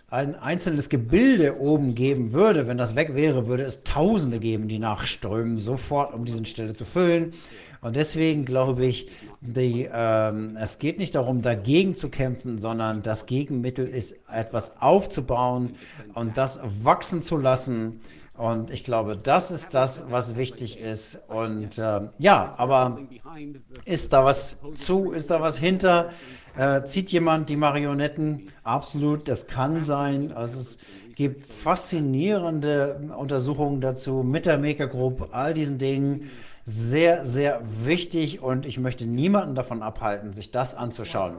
ein 0.10 0.36
einzelnes 0.36 0.90
Gebilde 0.90 1.58
oben 1.58 1.96
geben 1.96 2.34
würde, 2.34 2.68
wenn 2.68 2.78
das 2.78 2.98
weg 2.98 3.16
wäre, 3.16 3.48
würde 3.48 3.64
es 3.64 3.84
Tausende 3.84 4.40
geben, 4.40 4.68
die 4.68 4.78
nachströmen, 4.78 5.58
sofort, 5.58 6.14
um 6.14 6.26
diese 6.26 6.44
Stelle 6.44 6.74
zu 6.74 6.84
füllen. 6.84 7.34
Und 7.82 7.96
deswegen 7.96 8.46
glaube 8.46 8.86
ich, 8.86 9.10
die, 9.42 9.90
ähm, 9.92 10.56
es 10.56 10.78
geht 10.78 11.00
nicht 11.00 11.16
darum, 11.16 11.42
dagegen 11.42 11.96
zu 11.96 12.10
kämpfen, 12.10 12.60
sondern 12.60 13.02
das 13.02 13.26
Gegenmittel 13.26 13.88
ist, 13.88 14.20
etwas 14.32 14.80
aufzubauen 14.80 15.76
und 16.14 16.38
das 16.38 16.60
wachsen 16.84 17.24
zu 17.24 17.38
lassen 17.38 18.00
Und 18.42 18.72
ich 18.72 18.84
glaube, 18.84 19.18
das 19.18 19.52
ist 19.52 19.76
das, 19.76 20.06
was 20.10 20.36
wichtig 20.36 20.80
ist. 20.80 21.22
Und 21.28 21.78
äh, 21.78 22.02
ja, 22.18 22.56
aber 22.58 22.98
ist 23.86 24.14
da 24.14 24.26
was 24.26 24.58
zu? 24.74 25.12
Ist 25.12 25.30
da 25.30 25.42
was 25.42 25.60
hinter? 25.60 26.10
Äh, 26.58 26.84
zieht 26.84 27.12
jemand 27.12 27.50
die 27.50 27.56
Marionetten? 27.56 28.48
Absolut, 28.64 29.28
das 29.28 29.46
kann 29.46 29.84
sein. 29.84 30.32
Also 30.32 30.60
es 30.60 30.78
gibt 31.16 31.46
faszinierende 31.46 33.12
Untersuchungen 33.16 33.80
dazu 33.80 34.24
mit 34.24 34.48
der 34.48 34.58
Maker 34.58 34.88
Group, 34.88 35.30
all 35.34 35.54
diesen 35.54 35.78
Dingen. 35.78 36.32
Sehr, 36.64 37.26
sehr 37.26 37.62
wichtig 37.64 38.42
und 38.42 38.66
ich 38.66 38.80
möchte 38.80 39.06
niemanden 39.06 39.56
davon 39.56 39.82
abhalten, 39.82 40.32
sich 40.34 40.52
das 40.52 40.76
anzuschauen. 40.76 41.38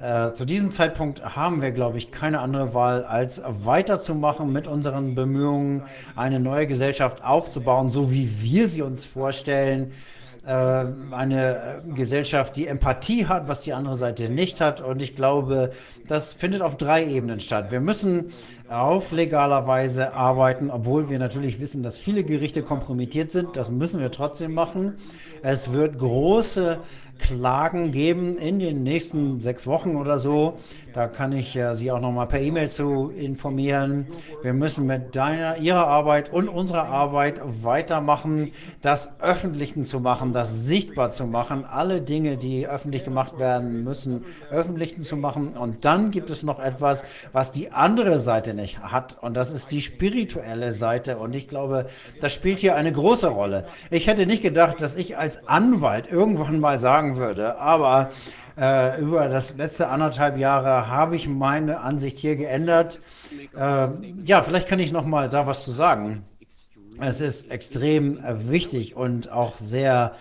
Äh, 0.00 0.32
zu 0.32 0.44
diesem 0.44 0.72
Zeitpunkt 0.72 1.36
haben 1.36 1.62
wir, 1.62 1.70
glaube 1.70 1.98
ich, 1.98 2.10
keine 2.10 2.40
andere 2.40 2.74
Wahl, 2.74 3.04
als 3.04 3.40
weiterzumachen 3.44 4.52
mit 4.52 4.66
unseren 4.66 5.14
Bemühungen, 5.14 5.82
eine 6.16 6.40
neue 6.40 6.66
Gesellschaft 6.66 7.22
aufzubauen, 7.22 7.88
so 7.90 8.10
wie 8.10 8.42
wir 8.42 8.68
sie 8.68 8.82
uns 8.82 9.04
vorstellen. 9.04 9.92
Äh, 10.44 10.50
eine 11.12 11.82
Gesellschaft, 11.94 12.56
die 12.56 12.66
Empathie 12.66 13.26
hat, 13.26 13.46
was 13.46 13.60
die 13.60 13.74
andere 13.74 13.94
Seite 13.94 14.28
nicht 14.28 14.60
hat. 14.60 14.80
Und 14.80 15.00
ich 15.00 15.14
glaube, 15.14 15.70
das 16.08 16.32
findet 16.32 16.62
auf 16.62 16.76
drei 16.76 17.06
Ebenen 17.06 17.38
statt. 17.38 17.70
Wir 17.70 17.80
müssen 17.80 18.32
auf 18.72 19.12
legaler 19.12 19.66
Weise 19.66 20.14
arbeiten, 20.14 20.70
obwohl 20.70 21.08
wir 21.10 21.18
natürlich 21.18 21.60
wissen, 21.60 21.82
dass 21.82 21.98
viele 21.98 22.24
Gerichte 22.24 22.62
kompromittiert 22.62 23.30
sind. 23.30 23.56
Das 23.56 23.70
müssen 23.70 24.00
wir 24.00 24.10
trotzdem 24.10 24.54
machen. 24.54 24.94
Es 25.42 25.72
wird 25.72 25.98
große 25.98 26.78
Klagen 27.22 27.92
geben 27.92 28.36
in 28.36 28.58
den 28.58 28.82
nächsten 28.82 29.40
sechs 29.40 29.66
Wochen 29.66 29.96
oder 29.96 30.18
so. 30.18 30.58
Da 30.92 31.06
kann 31.06 31.32
ich 31.32 31.56
äh, 31.56 31.74
Sie 31.74 31.90
auch 31.90 32.00
noch 32.00 32.12
mal 32.12 32.26
per 32.26 32.40
E-Mail 32.40 32.68
zu 32.68 33.10
informieren. 33.10 34.06
Wir 34.42 34.52
müssen 34.52 34.86
mit 34.86 35.16
deiner, 35.16 35.56
Ihrer 35.56 35.86
Arbeit 35.86 36.32
und 36.32 36.48
unserer 36.48 36.86
Arbeit 36.86 37.40
weitermachen, 37.44 38.52
das 38.82 39.20
öffentlichen 39.20 39.84
zu 39.84 40.00
machen, 40.00 40.32
das 40.32 40.66
sichtbar 40.66 41.10
zu 41.10 41.26
machen. 41.26 41.64
Alle 41.64 42.02
Dinge, 42.02 42.36
die 42.36 42.66
öffentlich 42.66 43.04
gemacht 43.04 43.38
werden 43.38 43.84
müssen, 43.84 44.24
öffentlichen 44.50 45.02
zu 45.02 45.16
machen. 45.16 45.56
Und 45.56 45.84
dann 45.84 46.10
gibt 46.10 46.28
es 46.28 46.42
noch 46.42 46.58
etwas, 46.58 47.04
was 47.32 47.52
die 47.52 47.70
andere 47.70 48.18
Seite 48.18 48.52
nicht 48.52 48.80
hat. 48.80 49.16
Und 49.22 49.36
das 49.36 49.52
ist 49.52 49.70
die 49.70 49.80
spirituelle 49.80 50.72
Seite. 50.72 51.16
Und 51.16 51.34
ich 51.34 51.48
glaube, 51.48 51.86
das 52.20 52.34
spielt 52.34 52.58
hier 52.58 52.74
eine 52.74 52.92
große 52.92 53.28
Rolle. 53.28 53.64
Ich 53.90 54.08
hätte 54.08 54.26
nicht 54.26 54.42
gedacht, 54.42 54.82
dass 54.82 54.96
ich 54.96 55.16
als 55.16 55.48
Anwalt 55.48 56.10
irgendwann 56.10 56.60
mal 56.60 56.76
sagen 56.76 57.11
würde, 57.16 57.58
aber 57.58 58.10
äh, 58.58 59.00
über 59.00 59.28
das 59.28 59.56
letzte 59.56 59.88
anderthalb 59.88 60.36
Jahre 60.36 60.88
habe 60.88 61.16
ich 61.16 61.28
meine 61.28 61.80
Ansicht 61.80 62.18
hier 62.18 62.36
geändert. 62.36 63.00
Äh, 63.56 63.88
ja, 64.24 64.42
vielleicht 64.42 64.68
kann 64.68 64.78
ich 64.78 64.92
noch 64.92 65.06
mal 65.06 65.28
da 65.28 65.46
was 65.46 65.64
zu 65.64 65.72
sagen. 65.72 66.24
Es 67.00 67.20
ist 67.20 67.50
extrem 67.50 68.18
wichtig 68.48 68.94
und 68.94 69.32
auch 69.32 69.58
sehr, 69.58 70.14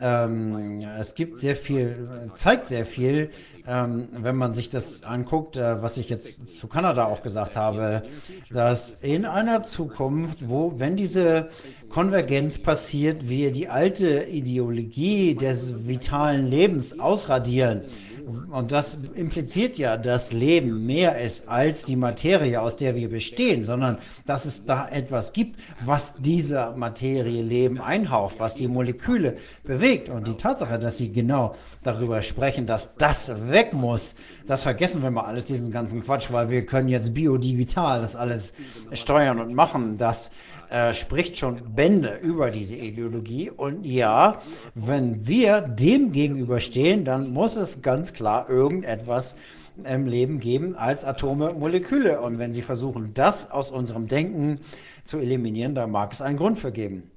ähm, 0.00 0.80
es 0.98 1.14
gibt 1.14 1.40
sehr 1.40 1.56
viel, 1.56 2.30
zeigt 2.34 2.66
sehr 2.66 2.86
viel, 2.86 3.30
ähm, 3.66 4.08
wenn 4.12 4.36
man 4.36 4.54
sich 4.54 4.70
das 4.70 5.02
anguckt, 5.02 5.56
äh, 5.56 5.82
was 5.82 5.96
ich 5.96 6.08
jetzt 6.08 6.58
zu 6.58 6.68
Kanada 6.68 7.06
auch 7.06 7.22
gesagt 7.22 7.56
habe, 7.56 8.02
dass 8.50 8.92
in 9.02 9.24
einer 9.24 9.62
Zukunft, 9.64 10.48
wo, 10.48 10.78
wenn 10.78 10.96
diese 10.96 11.48
Konvergenz 11.88 12.58
passiert, 12.58 13.28
wir 13.28 13.52
die 13.52 13.68
alte 13.68 14.24
Ideologie 14.24 15.34
des 15.34 15.86
vitalen 15.86 16.46
Lebens 16.46 17.00
ausradieren, 17.00 17.82
und 18.26 18.72
das 18.72 18.98
impliziert 19.14 19.78
ja, 19.78 19.96
dass 19.96 20.32
Leben 20.32 20.84
mehr 20.84 21.20
ist 21.20 21.48
als 21.48 21.84
die 21.84 21.94
Materie, 21.94 22.60
aus 22.60 22.76
der 22.76 22.96
wir 22.96 23.08
bestehen, 23.08 23.64
sondern 23.64 23.98
dass 24.24 24.46
es 24.46 24.64
da 24.64 24.88
etwas 24.88 25.32
gibt, 25.32 25.60
was 25.84 26.14
dieser 26.18 26.74
Materie 26.74 27.40
Leben 27.40 27.80
einhaucht, 27.80 28.40
was 28.40 28.56
die 28.56 28.66
Moleküle 28.66 29.36
bewegt. 29.62 30.08
Und 30.08 30.26
die 30.26 30.34
Tatsache, 30.34 30.76
dass 30.80 30.96
sie 30.96 31.12
genau 31.12 31.54
darüber 31.84 32.20
sprechen, 32.22 32.66
dass 32.66 32.96
das 32.96 33.48
weg 33.48 33.72
muss, 33.72 34.16
das 34.46 34.64
vergessen 34.64 35.02
wir 35.04 35.12
mal 35.12 35.24
alles, 35.24 35.44
diesen 35.44 35.70
ganzen 35.70 36.02
Quatsch, 36.02 36.32
weil 36.32 36.50
wir 36.50 36.66
können 36.66 36.88
jetzt 36.88 37.14
biodigital 37.14 38.00
das 38.00 38.16
alles 38.16 38.54
steuern 38.92 39.38
und 39.38 39.54
machen. 39.54 39.98
Das 39.98 40.32
äh, 40.70 40.92
spricht 40.92 41.38
schon 41.38 41.74
Bände 41.74 42.18
über 42.22 42.50
diese 42.50 42.76
Ideologie. 42.76 43.50
Und 43.50 43.84
ja, 43.84 44.42
wenn 44.74 45.26
wir 45.26 45.60
dem 45.60 46.12
gegenüberstehen, 46.12 47.04
dann 47.04 47.32
muss 47.32 47.56
es 47.56 47.82
ganz 47.82 48.12
klar 48.12 48.48
irgendetwas 48.48 49.36
im 49.84 50.06
Leben 50.06 50.40
geben 50.40 50.74
als 50.76 51.04
Atome, 51.04 51.52
Moleküle. 51.52 52.20
Und 52.20 52.38
wenn 52.38 52.52
sie 52.52 52.62
versuchen, 52.62 53.12
das 53.14 53.50
aus 53.50 53.70
unserem 53.70 54.08
Denken 54.08 54.60
zu 55.04 55.18
eliminieren, 55.18 55.74
da 55.74 55.86
mag 55.86 56.12
es 56.12 56.22
einen 56.22 56.36
Grund 56.36 56.58
für 56.58 56.72
geben. 56.72 57.10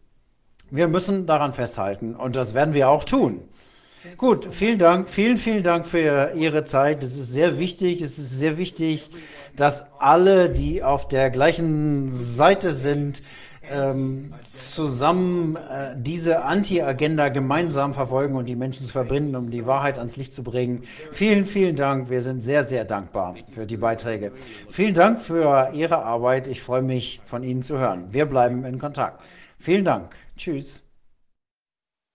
Wir 0.72 0.88
müssen 0.88 1.26
daran 1.26 1.51
festhalten 1.51 2.15
und 2.15 2.35
das 2.35 2.53
werden 2.53 2.74
wir 2.76 2.90
auch 2.90 3.03
tun. 3.03 3.42
Gut, 4.17 4.48
vielen 4.49 4.80
Dank, 4.80 5.10
vielen, 5.10 5.38
vielen 5.38 5.64
Dank 5.64 5.85
für 5.85 6.32
Ihre 6.35 6.64
Zeit. 6.64 7.03
Es 7.03 7.17
ist 7.17 7.33
sehr 7.33 7.60
wichtig, 7.60 8.01
es 8.01 8.17
ist 8.17 8.38
sehr 8.38 8.58
wichtig, 8.58 9.10
dass 9.56 9.88
alle, 9.99 10.49
die 10.49 10.83
auf 10.83 11.08
der 11.08 11.30
gleichen 11.30 12.08
Seite 12.08 12.72
sind, 12.72 13.22
ähm, 13.72 14.33
zusammen 14.51 15.56
äh, 15.56 15.96
diese 15.98 16.44
Anti-Agenda 16.44 17.30
gemeinsam 17.30 17.94
verfolgen 17.94 18.35
und 18.35 18.48
die 18.48 18.56
Menschen 18.56 18.85
zu 18.85 18.92
verbinden, 18.92 19.35
um 19.35 19.51
die 19.51 19.65
Wahrheit 19.65 19.98
ans 19.98 20.15
Licht 20.15 20.33
zu 20.33 20.44
bringen. 20.44 20.83
Vielen, 21.12 21.46
vielen 21.46 21.76
Dank. 21.76 22.10
Wir 22.10 22.22
sind 22.22 22.42
sehr, 22.42 22.64
sehr 22.64 22.85
dankbar 22.85 23.35
für 23.49 23.65
die 23.65 23.78
Beiträge. 23.78 24.32
Vielen 24.69 24.94
Dank 24.94 25.19
für 25.19 25.72
Ihre 25.74 26.03
Arbeit. 26.03 26.48
Ich 26.48 26.62
freue 26.62 26.82
mich, 26.82 27.22
von 27.26 27.44
Ihnen 27.44 27.62
zu 27.62 27.78
hören. 27.78 28.06
Wir 28.12 28.26
bleiben 28.26 28.64
in 28.65 28.80
Kontakt. 28.80 29.22
Vielen 29.58 29.85
Dank. 29.85 30.15
Tschüss. 30.38 30.82